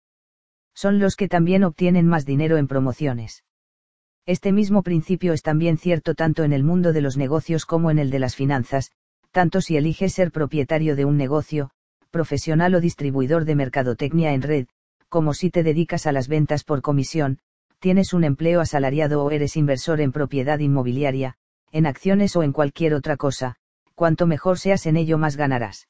Son 0.76 1.00
los 1.00 1.16
que 1.16 1.28
también 1.28 1.64
obtienen 1.64 2.06
más 2.06 2.26
dinero 2.26 2.58
en 2.58 2.68
promociones. 2.68 3.44
Este 4.28 4.52
mismo 4.52 4.84
principio 4.84 5.34
es 5.34 5.42
también 5.42 5.78
cierto 5.78 6.16
tanto 6.16 6.44
en 6.44 6.52
el 6.52 6.64
mundo 6.64 6.94
de 6.94 7.02
los 7.02 7.16
negocios 7.16 7.66
como 7.66 7.92
en 7.92 7.98
el 7.98 8.10
de 8.10 8.20
las 8.20 8.36
finanzas, 8.36 8.92
tanto 9.32 9.62
si 9.62 9.78
eliges 9.78 10.14
ser 10.14 10.32
propietario 10.32 10.96
de 10.96 11.06
un 11.06 11.16
negocio, 11.16 11.72
profesional 12.12 12.76
o 12.76 12.82
distribuidor 12.82 13.46
de 13.46 13.56
mercadotecnia 13.56 14.34
en 14.34 14.42
red, 14.42 14.68
como 15.10 15.34
si 15.34 15.50
te 15.50 15.64
dedicas 15.64 16.08
a 16.08 16.12
las 16.12 16.28
ventas 16.28 16.64
por 16.64 16.82
comisión, 16.82 17.40
tienes 17.80 18.14
un 18.14 18.24
empleo 18.24 18.62
asalariado 18.62 19.24
o 19.24 19.32
eres 19.32 19.56
inversor 19.56 20.02
en 20.02 20.12
propiedad 20.12 20.60
inmobiliaria, 20.60 21.36
en 21.72 21.86
acciones 21.86 22.36
o 22.36 22.44
en 22.44 22.52
cualquier 22.52 22.94
otra 22.94 23.16
cosa, 23.16 23.56
cuanto 23.94 24.28
mejor 24.28 24.60
seas 24.60 24.86
en 24.88 24.98
ello 24.98 25.18
más 25.18 25.38
ganarás. 25.38 25.88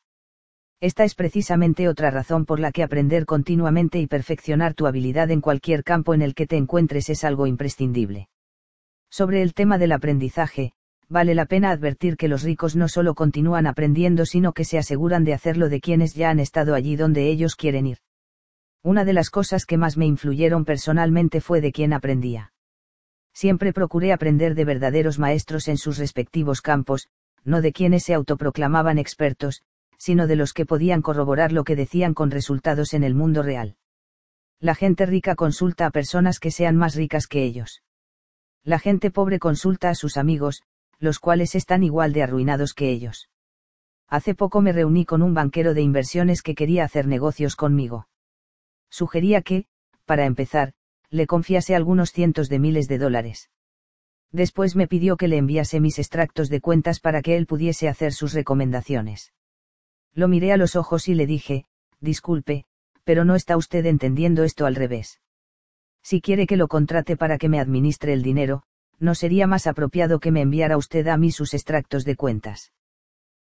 Esta 0.85 1.03
es 1.03 1.16
precisamente 1.16 1.90
otra 1.90 2.12
razón 2.12 2.46
por 2.46 2.60
la 2.60 2.72
que 2.72 2.84
aprender 2.84 3.26
continuamente 3.26 3.98
y 4.00 4.06
perfeccionar 4.06 4.76
tu 4.76 4.85
habilidad 4.85 5.32
en 5.32 5.42
cualquier 5.42 5.84
campo 5.84 6.14
en 6.14 6.22
el 6.22 6.35
que 6.35 6.46
te 6.46 6.58
encuentres 6.58 7.10
es 7.10 7.24
algo 7.24 7.48
imprescindible. 7.48 8.30
Sobre 9.10 9.42
el 9.42 9.56
tema 9.56 9.80
del 9.80 9.94
aprendizaje, 9.94 10.74
vale 11.10 11.34
la 11.34 11.48
pena 11.48 11.72
advertir 11.72 12.18
que 12.18 12.28
los 12.28 12.44
ricos 12.44 12.76
no 12.76 12.88
solo 12.88 13.16
continúan 13.16 13.66
aprendiendo 13.66 14.28
sino 14.28 14.53
que 14.53 14.64
se 14.64 14.78
aseguran 14.78 15.24
de 15.24 15.34
hacerlo 15.34 15.69
de 15.69 15.82
quienes 15.82 16.14
ya 16.14 16.30
han 16.30 16.40
estado 16.40 16.76
allí 16.76 16.96
donde 16.96 17.30
ellos 17.30 17.56
quieren 17.56 17.88
ir. 17.88 17.98
Una 18.84 19.06
de 19.06 19.14
las 19.14 19.32
cosas 19.32 19.66
que 19.66 19.78
más 19.78 19.98
me 19.98 20.06
influyeron 20.06 20.66
personalmente 20.66 21.42
fue 21.42 21.62
de 21.62 21.72
quien 21.72 21.94
aprendía. 21.94 22.53
Siempre 23.34 23.74
procuré 23.74 24.14
aprender 24.14 24.53
de 24.53 24.66
verdaderos 24.66 25.18
maestros 25.18 25.68
en 25.68 25.80
sus 25.80 25.98
respectivos 25.98 26.62
campos, 26.62 27.08
no 27.44 27.64
de 27.64 27.74
quienes 27.74 28.03
se 28.03 28.14
autoproclamaban 28.14 29.00
expertos, 29.00 29.64
sino 29.97 30.28
de 30.28 30.35
los 30.35 30.53
que 30.53 30.65
podían 30.65 31.01
corroborar 31.01 31.51
lo 31.51 31.63
que 31.63 31.76
decían 31.76 32.13
con 32.13 32.31
resultados 32.31 32.94
en 32.94 33.03
el 33.03 33.15
mundo 33.15 33.44
real. 33.44 33.76
La 34.60 34.76
gente 34.76 35.06
rica 35.06 35.35
consulta 35.35 35.85
a 35.85 35.92
personas 35.92 36.40
que 36.40 36.51
sean 36.51 36.76
más 36.76 36.95
ricas 36.95 37.28
que 37.28 37.44
ellos. 37.44 37.83
La 38.63 38.79
gente 38.79 39.11
pobre 39.11 39.40
consulta 39.40 39.90
a 39.90 39.95
sus 39.95 40.17
amigos, 40.17 40.63
los 40.99 41.19
cuales 41.19 41.56
están 41.56 41.83
igual 41.83 42.13
de 42.13 42.24
arruinados 42.24 42.74
que 42.74 42.90
ellos. 42.90 43.29
Hace 44.08 44.33
poco 44.33 44.61
me 44.61 44.72
reuní 44.72 45.06
con 45.06 45.22
un 45.22 45.33
banquero 45.33 45.74
de 45.74 45.81
inversiones 45.81 46.42
que 46.42 46.56
quería 46.56 46.83
hacer 46.83 47.08
negocios 47.08 47.56
conmigo. 47.56 48.08
Sugería 48.90 49.42
que, 49.42 49.65
para 50.06 50.26
empezar, 50.26 50.74
le 51.10 51.28
confiase 51.28 51.76
algunos 51.76 52.11
cientos 52.11 52.49
de 52.49 52.60
miles 52.60 52.88
de 52.88 52.97
dólares. 52.97 53.49
Después 54.31 54.76
me 54.76 54.88
pidió 54.88 55.17
que 55.17 55.28
le 55.28 55.38
enviase 55.38 55.79
mis 55.79 55.99
extractos 55.99 56.49
de 56.49 56.61
cuentas 56.61 56.99
para 56.99 57.22
que 57.22 57.38
él 57.38 57.45
pudiese 57.45 57.88
hacer 57.88 58.13
sus 58.13 58.33
recomendaciones. 58.33 59.31
Lo 60.15 60.28
miré 60.28 60.51
a 60.51 60.58
los 60.58 60.76
ojos 60.76 61.08
y 61.08 61.14
le 61.14 61.28
dije, 61.28 61.65
disculpe, 61.99 62.65
pero 63.03 63.24
no 63.24 63.35
está 63.35 63.58
usted 63.58 63.85
entendiendo 63.85 64.44
esto 64.44 64.65
al 64.65 64.74
revés. 64.74 65.22
Si 66.01 66.22
quiere 66.22 66.48
que 66.48 66.58
lo 66.58 66.67
contrate 66.67 67.15
para 67.15 67.38
que 67.38 67.49
me 67.49 67.60
administre 67.60 68.14
el 68.14 68.24
dinero, 68.24 68.64
no 68.98 69.14
sería 69.14 69.46
más 69.46 69.67
apropiado 69.67 70.19
que 70.19 70.31
me 70.31 70.42
enviara 70.42 70.78
usted 70.78 71.08
a 71.08 71.17
mí 71.17 71.31
sus 71.31 71.53
extractos 71.53 72.03
de 72.06 72.15
cuentas. 72.15 72.72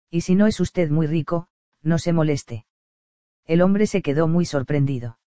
Y 0.09 0.21
si 0.21 0.33
no 0.33 0.47
es 0.47 0.59
usted 0.59 0.89
muy 0.89 1.05
rico, 1.05 1.47
no 1.83 1.99
se 1.99 2.13
moleste. 2.13 2.65
El 3.45 3.61
hombre 3.61 3.85
se 3.85 4.01
quedó 4.01 4.27
muy 4.27 4.45
sorprendido 4.45 5.19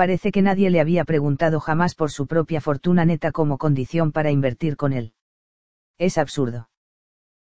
parece 0.00 0.32
que 0.32 0.40
nadie 0.40 0.70
le 0.70 0.80
había 0.80 1.04
preguntado 1.04 1.60
jamás 1.60 1.94
por 1.94 2.10
su 2.10 2.26
propia 2.26 2.62
fortuna 2.62 3.04
neta 3.04 3.32
como 3.32 3.58
condición 3.58 4.12
para 4.12 4.30
invertir 4.30 4.78
con 4.78 4.94
él. 4.94 5.12
Es 5.98 6.16
absurdo. 6.16 6.70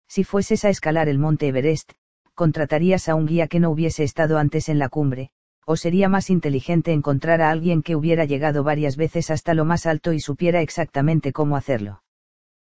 Si 0.09 0.25
fueses 0.25 0.65
a 0.65 0.71
escalar 0.71 1.11
el 1.11 1.19
monte 1.19 1.49
Everest, 1.49 1.93
contratarías 2.37 3.09
a 3.09 3.17
un 3.17 3.27
guía 3.27 3.49
que 3.49 3.59
no 3.59 3.71
hubiese 3.71 4.05
estado 4.05 4.39
antes 4.39 4.69
en 4.69 4.79
la 4.79 4.89
cumbre, 4.89 5.31
o 5.65 5.75
sería 5.75 6.09
más 6.09 6.31
inteligente 6.31 6.93
encontrar 6.93 7.41
a 7.41 7.51
alguien 7.51 7.83
que 7.83 7.97
hubiera 7.97 8.25
llegado 8.27 8.63
varias 8.63 8.97
veces 8.97 9.33
hasta 9.33 9.55
lo 9.55 9.65
más 9.65 9.87
alto 9.87 10.13
y 10.13 10.21
supiera 10.21 10.61
exactamente 10.61 11.33
cómo 11.33 11.57
hacerlo. 11.57 12.03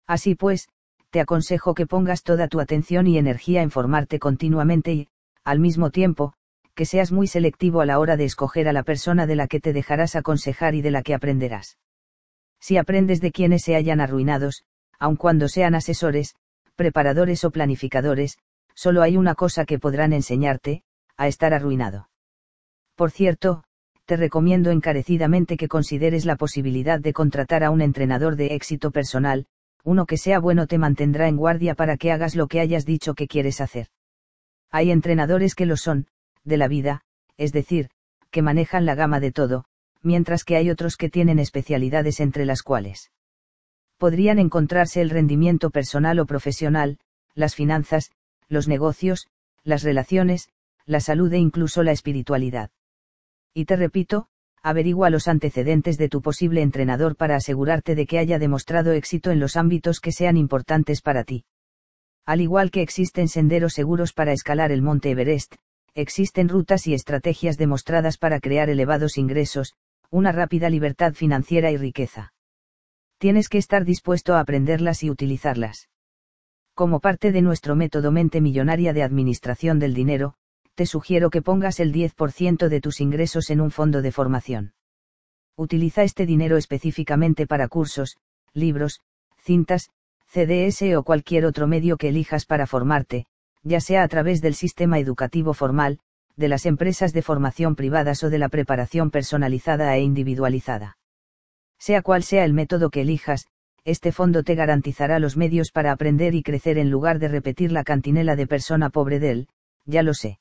Así 0.08 0.33
pues, 0.33 0.69
te 1.11 1.19
aconsejo 1.19 1.75
que 1.75 1.85
pongas 1.85 2.24
toda 2.24 2.47
tu 2.47 2.59
atención 2.59 3.06
y 3.06 3.17
energía 3.17 3.61
en 3.61 3.69
formarte 3.69 4.17
continuamente 4.17 4.93
y, 4.93 5.08
al 5.43 5.59
mismo 5.59 5.92
tiempo, 5.92 6.33
que 6.74 6.85
seas 6.85 7.11
muy 7.11 7.27
selectivo 7.27 7.81
a 7.81 7.85
la 7.85 7.99
hora 7.99 8.15
de 8.15 8.25
escoger 8.25 8.67
a 8.69 8.74
la 8.74 8.83
persona 8.83 9.27
de 9.27 9.35
la 9.35 9.47
que 9.47 9.59
te 9.59 9.74
dejarás 9.74 10.15
aconsejar 10.15 10.74
y 10.74 10.81
de 10.81 10.92
la 10.92 11.03
que 11.03 11.13
aprenderás. 11.13 11.77
Si 12.61 12.77
aprendes 12.77 13.19
de 13.19 13.31
quienes 13.31 13.63
se 13.63 13.75
hayan 13.75 13.99
arruinados, 13.99 14.63
aun 14.97 15.15
cuando 15.15 15.47
sean 15.47 15.75
asesores, 15.75 16.35
preparadores 16.75 17.43
o 17.43 17.51
planificadores, 17.51 18.38
solo 18.79 19.01
hay 19.01 19.17
una 19.17 19.35
cosa 19.35 19.65
que 19.65 19.78
podrán 19.78 20.13
enseñarte, 20.13 20.83
a 21.17 21.28
estar 21.28 21.53
arruinado. 21.53 22.08
Por 22.95 23.12
cierto, 23.12 23.65
te 24.06 24.15
recomiendo 24.15 24.72
encarecidamente 24.72 25.58
que 25.58 25.67
consideres 25.67 26.24
la 26.24 26.38
posibilidad 26.38 26.97
de 26.97 27.12
contratar 27.12 27.65
a 27.65 27.72
un 27.72 27.81
entrenador 27.81 28.38
de 28.38 28.56
éxito 28.56 28.92
personal, 28.92 29.47
uno 29.83 30.06
que 30.06 30.15
sea 30.15 30.40
bueno 30.40 30.65
te 30.65 30.78
mantendrá 30.78 31.28
en 31.28 31.35
guardia 31.35 31.76
para 31.76 31.97
que 31.97 32.13
hagas 32.13 32.38
lo 32.38 32.47
que 32.47 32.62
hayas 32.62 32.85
dicho 32.85 33.15
que 33.15 33.28
quieres 33.28 33.60
hacer. 33.60 33.88
Hay 34.72 34.92
entrenadores 34.92 35.56
que 35.56 35.65
lo 35.65 35.76
son, 35.76 36.08
de 36.45 36.56
la 36.56 36.69
vida, 36.69 37.01
es 37.35 37.51
decir, 37.51 37.90
que 38.31 38.42
manejan 38.42 38.85
la 38.85 38.95
gama 38.95 39.19
de 39.19 39.33
todo, 39.33 39.65
mientras 40.01 40.45
que 40.45 40.56
hay 40.56 40.69
otros 40.69 40.95
que 40.95 41.10
tienen 41.10 41.38
especialidades 41.38 42.22
entre 42.22 42.45
las 42.45 42.63
cuales 42.63 43.12
podrían 43.97 44.40
encontrarse 44.40 45.01
el 45.01 45.10
rendimiento 45.10 45.69
personal 45.69 46.19
o 46.19 46.26
profesional, 46.26 46.97
las 47.35 47.56
finanzas, 47.56 48.12
los 48.49 48.67
negocios, 48.67 49.27
las 49.63 49.83
relaciones, 49.83 50.49
la 50.85 50.99
salud 50.99 51.31
e 51.33 51.37
incluso 51.37 51.83
la 51.83 51.91
espiritualidad. 51.91 52.71
Y 53.53 53.65
te 53.65 53.75
repito, 53.75 54.27
averigua 54.61 55.09
los 55.09 55.27
antecedentes 55.27 55.97
de 55.97 56.09
tu 56.09 56.21
posible 56.21 56.61
entrenador 56.61 57.15
para 57.15 57.35
asegurarte 57.35 57.95
de 57.95 58.05
que 58.05 58.19
haya 58.19 58.39
demostrado 58.39 58.91
éxito 58.91 59.31
en 59.31 59.39
los 59.39 59.55
ámbitos 59.55 59.99
que 59.99 60.11
sean 60.11 60.35
importantes 60.35 61.01
para 61.01 61.23
ti. 61.23 61.45
Al 62.25 62.41
igual 62.41 62.71
que 62.71 62.81
existen 62.81 63.27
senderos 63.27 63.73
seguros 63.73 64.13
para 64.13 64.33
escalar 64.33 64.71
el 64.71 64.81
monte 64.81 65.11
Everest, 65.11 65.55
existen 65.93 66.49
rutas 66.49 66.87
y 66.87 66.93
estrategias 66.93 67.57
demostradas 67.57 68.17
para 68.17 68.39
crear 68.39 68.69
elevados 68.69 69.17
ingresos, 69.17 69.73
una 70.09 70.31
rápida 70.31 70.69
libertad 70.69 71.13
financiera 71.13 71.71
y 71.71 71.77
riqueza. 71.77 72.33
Tienes 73.17 73.49
que 73.49 73.57
estar 73.57 73.85
dispuesto 73.85 74.35
a 74.35 74.39
aprenderlas 74.39 75.03
y 75.03 75.09
utilizarlas. 75.09 75.89
Como 76.79 77.01
parte 77.01 77.33
de 77.33 77.42
nuestro 77.42 77.76
método 77.76 78.10
mente 78.10 78.40
millonaria 78.40 78.94
de 78.94 79.03
administración 79.03 79.79
del 79.79 79.94
dinero, 79.94 80.35
te 80.76 80.85
sugiero 80.85 81.29
que 81.29 81.42
pongas 81.42 81.81
el 81.81 81.92
10% 81.92 82.69
de 82.69 82.79
tus 82.79 83.01
ingresos 83.01 83.49
en 83.49 83.60
un 83.60 83.69
fondo 83.69 84.01
de 84.01 84.13
formación. 84.13 84.72
Utiliza 85.58 86.03
este 86.03 86.26
dinero 86.26 86.56
específicamente 86.56 87.47
para 87.47 87.67
cursos, 87.67 88.15
libros, 88.53 89.01
cintas, 89.40 89.90
CDS 90.28 90.95
o 90.95 91.03
cualquier 91.03 91.44
otro 91.44 91.67
medio 91.67 91.97
que 91.97 92.08
elijas 92.08 92.45
para 92.45 92.65
formarte, 92.65 93.26
ya 93.62 93.81
sea 93.81 94.01
a 94.01 94.08
través 94.08 94.40
del 94.40 94.56
sistema 94.56 94.99
educativo 94.99 95.53
formal, 95.53 95.99
de 96.38 96.47
las 96.47 96.65
empresas 96.65 97.12
de 97.12 97.24
formación 97.24 97.76
privadas 97.76 98.24
o 98.24 98.29
de 98.29 98.38
la 98.38 98.47
preparación 98.47 99.12
personalizada 99.12 99.94
e 99.97 100.01
individualizada. 100.01 100.97
Sea 101.78 102.01
cual 102.01 102.24
sea 102.24 102.45
el 102.45 102.53
método 102.53 102.90
que 102.90 103.01
elijas, 103.01 103.49
este 103.85 104.12
fondo 104.12 104.44
te 104.44 104.56
garantizará 104.56 105.19
los 105.19 105.38
medios 105.38 105.72
para 105.72 105.92
aprender 105.92 106.35
y 106.35 106.44
crecer 106.44 106.78
en 106.78 106.90
lugar 106.90 107.19
de 107.19 107.28
repetir 107.28 107.72
la 107.72 107.83
cantinela 107.83 108.35
de 108.35 108.47
persona 108.47 108.90
pobre 108.90 109.19
de 109.19 109.31
él, 109.31 109.47
ya 109.85 110.03
lo 110.03 110.13
sé. 110.13 110.40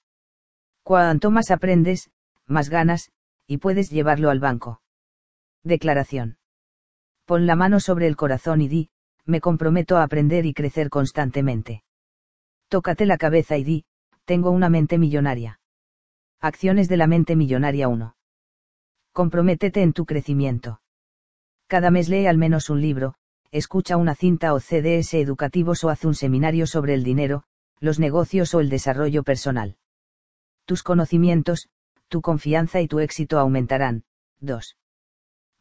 Cuanto 0.82 1.30
más 1.30 1.50
aprendes, 1.50 2.10
más 2.46 2.68
ganas, 2.68 3.10
y 3.46 3.58
puedes 3.58 3.90
llevarlo 3.90 4.30
al 4.30 4.40
banco. 4.40 4.80
Declaración. 5.62 6.38
Pon 7.24 7.46
la 7.46 7.56
mano 7.56 7.80
sobre 7.80 8.06
el 8.06 8.16
corazón 8.16 8.60
y 8.60 8.68
di, 8.68 8.90
me 9.24 9.40
comprometo 9.40 9.96
a 9.96 10.02
aprender 10.02 10.46
y 10.46 10.54
crecer 10.54 10.88
constantemente. 10.88 11.82
Tócate 12.68 13.06
la 13.06 13.18
cabeza 13.18 13.56
y 13.56 13.64
di, 13.64 13.84
tengo 14.24 14.50
una 14.50 14.68
mente 14.68 14.98
millonaria. 14.98 15.60
Acciones 16.40 16.88
de 16.88 16.96
la 16.96 17.06
mente 17.06 17.36
millonaria 17.36 17.88
1. 17.88 18.14
Comprométete 19.12 19.82
en 19.82 19.92
tu 19.92 20.06
crecimiento. 20.06 20.80
Cada 21.66 21.90
mes 21.90 22.08
lee 22.08 22.26
al 22.26 22.38
menos 22.38 22.70
un 22.70 22.80
libro, 22.80 23.14
escucha 23.50 23.96
una 23.96 24.14
cinta 24.14 24.54
o 24.54 24.60
CDS 24.60 25.14
educativos 25.14 25.84
o 25.84 25.90
haz 25.90 26.04
un 26.04 26.14
seminario 26.14 26.66
sobre 26.66 26.94
el 26.94 27.02
dinero, 27.02 27.44
los 27.80 27.98
negocios 27.98 28.54
o 28.54 28.60
el 28.60 28.68
desarrollo 28.68 29.22
personal 29.22 29.76
tus 30.68 30.82
conocimientos, 30.82 31.70
tu 32.08 32.20
confianza 32.20 32.82
y 32.82 32.88
tu 32.88 33.00
éxito 33.00 33.38
aumentarán. 33.38 34.04
2. 34.40 34.76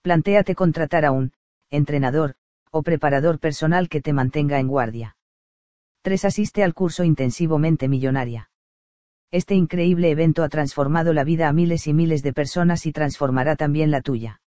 Plantéate 0.02 0.54
contratar 0.54 1.06
a 1.06 1.12
un 1.12 1.32
entrenador 1.70 2.36
o 2.72 2.84
preparador 2.84 3.40
personal 3.40 3.88
que 3.88 4.02
te 4.02 4.12
mantenga 4.12 4.60
en 4.60 4.68
guardia. 4.68 5.16
3. 6.02 6.26
Asiste 6.26 6.62
al 6.62 6.74
curso 6.74 7.06
intensivo 7.06 7.58
Mente 7.58 7.88
Millonaria. 7.88 8.50
Este 9.32 9.56
increíble 9.56 10.12
evento 10.12 10.44
ha 10.44 10.50
transformado 10.50 11.14
la 11.14 11.24
vida 11.24 11.48
a 11.48 11.54
miles 11.54 11.88
y 11.88 11.94
miles 11.94 12.22
de 12.22 12.34
personas 12.34 12.86
y 12.86 12.92
transformará 12.92 13.56
también 13.56 13.92
la 13.92 14.02
tuya. 14.02 14.42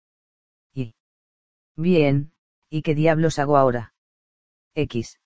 Y. 0.75 0.97
Bien, 1.77 2.33
¿y 2.71 2.83
qué 2.83 2.95
diablos 2.95 3.39
hago 3.39 3.57
ahora? 3.57 3.95
X. 4.75 5.19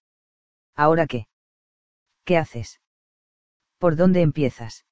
¿Ahora 0.74 1.06
qué? 1.06 1.26
¿Qué 2.24 2.36
haces? 2.36 2.80
¿Por 3.78 3.96
dónde 3.96 4.22
empiezas? 4.22 4.86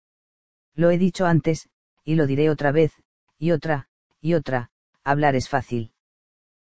Lo 0.75 0.91
he 0.91 0.99
dicho 0.99 1.27
antes, 1.27 1.69
y 2.05 2.17
lo 2.17 2.27
diré 2.27 2.51
otra 2.51 2.73
vez, 2.73 2.93
y 3.39 3.53
otra, 3.53 3.89
y 4.21 4.35
otra, 4.35 4.71
hablar 5.05 5.37
es 5.37 5.49
fácil. 5.49 5.93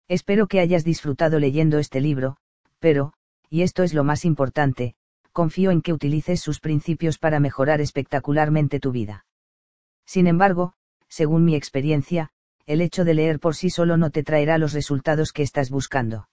Espero 0.08 0.46
que 0.46 0.60
hayas 0.60 0.84
disfrutado 0.84 1.38
leyendo 1.38 1.78
este 1.78 2.00
libro, 2.00 2.36
pero, 2.78 3.12
y 3.48 3.62
esto 3.62 3.82
es 3.82 3.94
lo 3.94 4.04
más 4.04 4.24
importante, 4.24 4.94
confío 5.32 5.70
en 5.70 5.82
que 5.82 5.92
utilices 5.92 6.40
sus 6.40 6.60
principios 6.60 7.18
para 7.18 7.40
mejorar 7.40 7.80
espectacularmente 7.80 8.80
tu 8.80 8.92
vida. 8.92 9.26
Sin 10.04 10.26
embargo, 10.26 10.74
según 11.08 11.44
mi 11.44 11.54
experiencia, 11.54 12.30
el 12.66 12.80
hecho 12.80 13.04
de 13.04 13.14
leer 13.14 13.40
por 13.40 13.54
sí 13.54 13.70
solo 13.70 13.96
no 13.96 14.10
te 14.10 14.22
traerá 14.22 14.58
los 14.58 14.72
resultados 14.72 15.32
que 15.32 15.42
estás 15.42 15.70
buscando. 15.70 16.28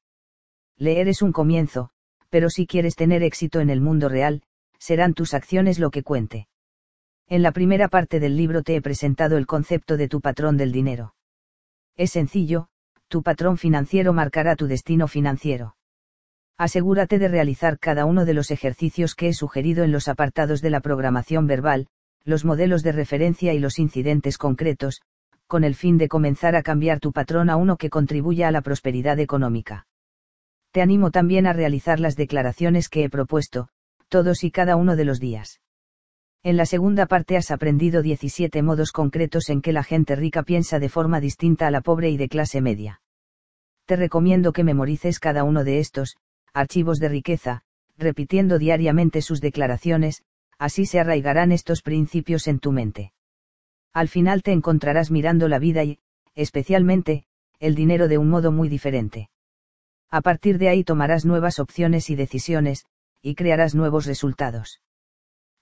Leer 0.78 1.08
es 1.08 1.22
un 1.22 1.32
comienzo, 1.32 1.90
pero 2.30 2.50
si 2.50 2.68
quieres 2.68 2.96
tener 2.96 3.24
éxito 3.24 3.60
en 3.60 3.70
el 3.70 3.82
mundo 3.82 4.10
real, 4.10 4.44
serán 4.78 5.14
tus 5.14 5.34
acciones 5.34 5.80
lo 5.80 5.92
que 5.92 6.04
cuente. 6.04 6.48
En 7.28 7.44
la 7.44 7.52
primera 7.52 7.90
parte 7.90 8.20
del 8.20 8.38
libro 8.38 8.64
te 8.64 8.76
he 8.76 8.82
presentado 8.82 9.38
el 9.38 9.46
concepto 9.46 9.98
de 9.98 10.08
tu 10.08 10.22
patrón 10.22 10.58
del 10.58 10.72
dinero. 10.72 11.16
Es 11.96 12.12
sencillo, 12.12 12.70
tu 13.08 13.24
patrón 13.24 13.58
financiero 13.58 14.14
marcará 14.14 14.56
tu 14.56 14.68
destino 14.68 15.08
financiero. 15.08 15.76
Asegúrate 16.58 17.20
de 17.20 17.28
realizar 17.28 17.80
cada 17.80 18.06
uno 18.06 18.26
de 18.26 18.34
los 18.34 18.52
ejercicios 18.52 19.16
que 19.16 19.30
he 19.30 19.34
sugerido 19.34 19.84
en 19.84 19.92
los 19.92 20.08
apartados 20.08 20.62
de 20.62 20.70
la 20.70 20.82
programación 20.82 21.48
verbal, 21.48 21.88
los 22.24 22.46
modelos 22.46 22.84
de 22.84 22.92
referencia 22.92 23.54
y 23.54 23.60
los 23.60 23.80
incidentes 23.80 24.38
concretos, 24.38 25.02
con 25.50 25.64
el 25.64 25.74
fin 25.74 25.98
de 25.98 26.08
comenzar 26.08 26.56
a 26.56 26.62
cambiar 26.62 27.00
tu 27.00 27.12
patrón 27.12 27.50
a 27.50 27.56
uno 27.56 27.76
que 27.76 27.90
contribuya 27.90 28.48
a 28.48 28.52
la 28.52 28.62
prosperidad 28.62 29.20
económica. 29.20 29.88
Te 30.72 30.84
animo 30.84 31.10
también 31.10 31.48
a 31.48 31.54
realizar 31.54 32.00
las 32.00 32.16
declaraciones 32.16 32.88
que 32.88 33.04
he 33.04 33.10
propuesto, 33.10 33.68
todos 34.10 34.44
y 34.44 34.52
cada 34.52 34.76
uno 34.76 34.96
de 34.96 35.06
los 35.06 35.20
días. 35.20 35.60
En 36.44 36.56
la 36.56 36.68
segunda 36.68 37.08
parte 37.08 37.36
has 37.36 37.50
aprendido 37.50 38.04
17 38.04 38.62
modos 38.62 38.92
concretos 38.92 39.50
en 39.50 39.64
que 39.64 39.74
la 39.74 39.84
gente 39.84 40.16
rica 40.16 40.44
piensa 40.44 40.78
de 40.78 40.88
forma 40.88 41.20
distinta 41.20 41.66
a 41.66 41.72
la 41.72 41.82
pobre 41.82 42.12
y 42.12 42.18
de 42.18 42.30
clase 42.30 42.62
media. 42.62 43.02
Te 43.86 43.96
recomiendo 43.96 44.54
que 44.54 44.64
memorices 44.64 45.20
cada 45.20 45.44
uno 45.44 45.64
de 45.64 45.80
estos, 45.80 46.16
archivos 46.54 47.00
de 47.00 47.10
riqueza, 47.10 47.64
repitiendo 47.98 48.60
diariamente 48.60 49.24
sus 49.24 49.42
declaraciones, 49.42 50.22
así 50.60 50.86
se 50.86 51.00
arraigarán 51.00 51.52
estos 51.52 51.82
principios 51.82 52.48
en 52.48 52.60
tu 52.60 52.72
mente. 52.72 53.14
Al 53.94 54.08
final 54.08 54.44
te 54.44 54.52
encontrarás 54.52 55.12
mirando 55.12 55.48
la 55.48 55.60
vida 55.60 55.84
y, 55.84 56.00
especialmente, 56.36 57.26
el 57.60 57.76
dinero 57.76 58.08
de 58.08 58.18
un 58.18 58.30
modo 58.30 58.52
muy 58.52 58.70
diferente. 58.70 59.30
A 60.10 60.22
partir 60.22 60.58
de 60.58 60.70
ahí 60.70 60.84
tomarás 60.84 61.26
nuevas 61.26 61.60
opciones 61.60 62.10
y 62.10 62.16
decisiones, 62.16 62.86
y 63.22 63.36
crearás 63.36 63.76
nuevos 63.76 64.06
resultados. 64.06 64.82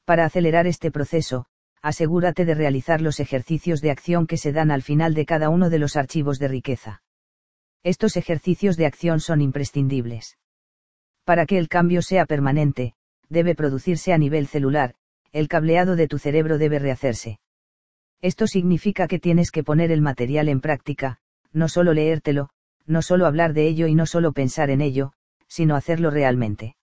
Para 0.05 0.25
acelerar 0.25 0.67
este 0.67 0.91
proceso, 0.91 1.47
asegúrate 1.81 2.45
de 2.45 2.55
realizar 2.55 3.01
los 3.01 3.19
ejercicios 3.19 3.81
de 3.81 3.91
acción 3.91 4.27
que 4.27 4.37
se 4.37 4.51
dan 4.51 4.71
al 4.71 4.83
final 4.83 5.13
de 5.13 5.25
cada 5.25 5.49
uno 5.49 5.69
de 5.69 5.79
los 5.79 5.95
archivos 5.95 6.39
de 6.39 6.47
riqueza. 6.47 7.01
Estos 7.83 8.17
ejercicios 8.17 8.77
de 8.77 8.85
acción 8.85 9.19
son 9.19 9.41
imprescindibles. 9.41 10.37
Para 11.23 11.45
que 11.45 11.57
el 11.57 11.67
cambio 11.67 12.01
sea 12.01 12.25
permanente, 12.25 12.93
debe 13.29 13.55
producirse 13.55 14.13
a 14.13 14.17
nivel 14.17 14.47
celular, 14.47 14.95
el 15.31 15.47
cableado 15.47 15.95
de 15.95 16.07
tu 16.07 16.19
cerebro 16.19 16.57
debe 16.57 16.79
rehacerse. 16.79 17.39
Esto 18.21 18.47
significa 18.47 19.07
que 19.07 19.19
tienes 19.19 19.51
que 19.51 19.63
poner 19.63 19.91
el 19.91 20.01
material 20.01 20.49
en 20.49 20.61
práctica, 20.61 21.19
no 21.53 21.69
solo 21.69 21.93
leértelo, 21.93 22.49
no 22.85 23.01
solo 23.01 23.25
hablar 23.25 23.53
de 23.53 23.67
ello 23.67 23.87
y 23.87 23.95
no 23.95 24.05
solo 24.05 24.31
pensar 24.31 24.69
en 24.69 24.81
ello, 24.81 25.13
sino 25.47 25.75
hacerlo 25.75 26.09
realmente 26.09 26.77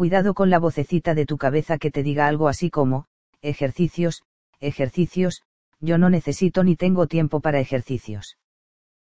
cuidado 0.00 0.32
con 0.32 0.48
la 0.48 0.58
vocecita 0.58 1.14
de 1.14 1.26
tu 1.26 1.36
cabeza 1.36 1.76
que 1.76 1.90
te 1.90 2.02
diga 2.02 2.26
algo 2.26 2.48
así 2.48 2.70
como, 2.70 3.04
ejercicios, 3.42 4.22
ejercicios, 4.58 5.42
yo 5.78 5.98
no 5.98 6.08
necesito 6.08 6.64
ni 6.64 6.74
tengo 6.74 7.06
tiempo 7.06 7.40
para 7.40 7.60
ejercicios. 7.60 8.38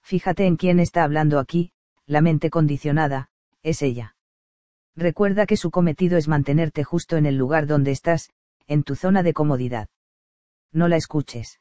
Fíjate 0.01 0.45
en 0.45 0.57
quién 0.57 0.81
está 0.81 1.05
hablando 1.05 1.39
aquí, 1.39 1.71
la 2.05 2.19
mente 2.19 2.49
condicionada, 2.49 3.29
es 3.61 3.81
ella. 3.81 4.17
Recuerda 4.93 5.45
que 5.45 5.55
su 5.55 5.71
cometido 5.71 6.17
es 6.17 6.27
mantenerte 6.27 6.83
justo 6.83 7.15
en 7.15 7.27
el 7.27 7.37
lugar 7.37 7.65
donde 7.65 7.91
estás, 7.91 8.29
en 8.67 8.83
tu 8.83 8.95
zona 8.95 9.23
de 9.23 9.31
comodidad. 9.33 9.87
No 10.73 10.88
la 10.88 10.97
escuches. 10.97 11.59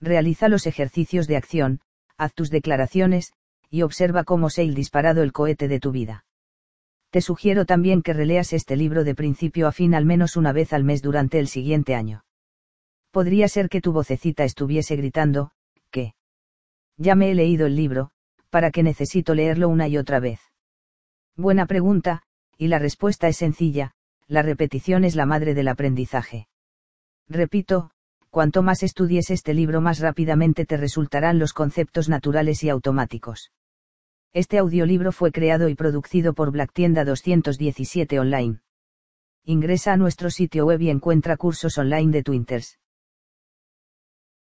Realiza 0.00 0.48
los 0.48 0.66
ejercicios 0.66 1.26
de 1.26 1.36
acción, 1.36 1.80
haz 2.18 2.34
tus 2.34 2.50
declaraciones, 2.50 3.32
y 3.70 3.82
observa 3.82 4.24
cómo 4.24 4.50
se 4.50 4.62
ha 4.62 4.64
disparado 4.64 5.22
el 5.22 5.32
cohete 5.32 5.68
de 5.68 5.80
tu 5.80 5.92
vida. 5.92 6.24
Te 7.10 7.20
sugiero 7.20 7.64
también 7.64 8.02
que 8.02 8.12
releas 8.12 8.52
este 8.52 8.76
libro 8.76 9.04
de 9.04 9.14
principio 9.14 9.68
a 9.68 9.72
fin 9.72 9.94
al 9.94 10.04
menos 10.04 10.36
una 10.36 10.52
vez 10.52 10.72
al 10.72 10.84
mes 10.84 11.02
durante 11.02 11.38
el 11.38 11.48
siguiente 11.48 11.94
año. 11.94 12.24
Podría 13.10 13.48
ser 13.48 13.68
que 13.68 13.80
tu 13.80 13.92
vocecita 13.92 14.44
estuviese 14.44 14.96
gritando, 14.96 15.52
que. 15.90 16.14
Ya 16.98 17.14
me 17.14 17.30
he 17.30 17.34
leído 17.34 17.66
el 17.66 17.76
libro, 17.76 18.10
¿para 18.50 18.70
qué 18.70 18.82
necesito 18.82 19.34
leerlo 19.34 19.68
una 19.68 19.88
y 19.88 19.96
otra 19.96 20.20
vez? 20.20 20.40
Buena 21.36 21.66
pregunta, 21.66 22.22
y 22.58 22.68
la 22.68 22.78
respuesta 22.78 23.28
es 23.28 23.36
sencilla, 23.36 23.92
la 24.26 24.42
repetición 24.42 25.04
es 25.04 25.14
la 25.14 25.26
madre 25.26 25.54
del 25.54 25.68
aprendizaje. 25.68 26.48
Repito, 27.28 27.90
cuanto 28.36 28.62
más 28.62 28.82
estudies 28.82 29.30
este 29.30 29.54
libro 29.54 29.80
más 29.80 29.98
rápidamente 29.98 30.66
te 30.66 30.76
resultarán 30.76 31.38
los 31.38 31.54
conceptos 31.54 32.10
naturales 32.10 32.62
y 32.64 32.68
automáticos. 32.68 33.50
Este 34.34 34.58
audiolibro 34.58 35.10
fue 35.10 35.32
creado 35.32 35.70
y 35.70 35.74
producido 35.74 36.34
por 36.34 36.52
Black 36.52 36.70
Tienda 36.74 37.06
217 37.06 38.20
Online. 38.20 38.60
Ingresa 39.46 39.94
a 39.94 39.96
nuestro 39.96 40.28
sitio 40.28 40.66
web 40.66 40.82
y 40.82 40.90
encuentra 40.90 41.38
cursos 41.38 41.78
online 41.78 42.12
de 42.12 42.22
Twinters. 42.22 42.78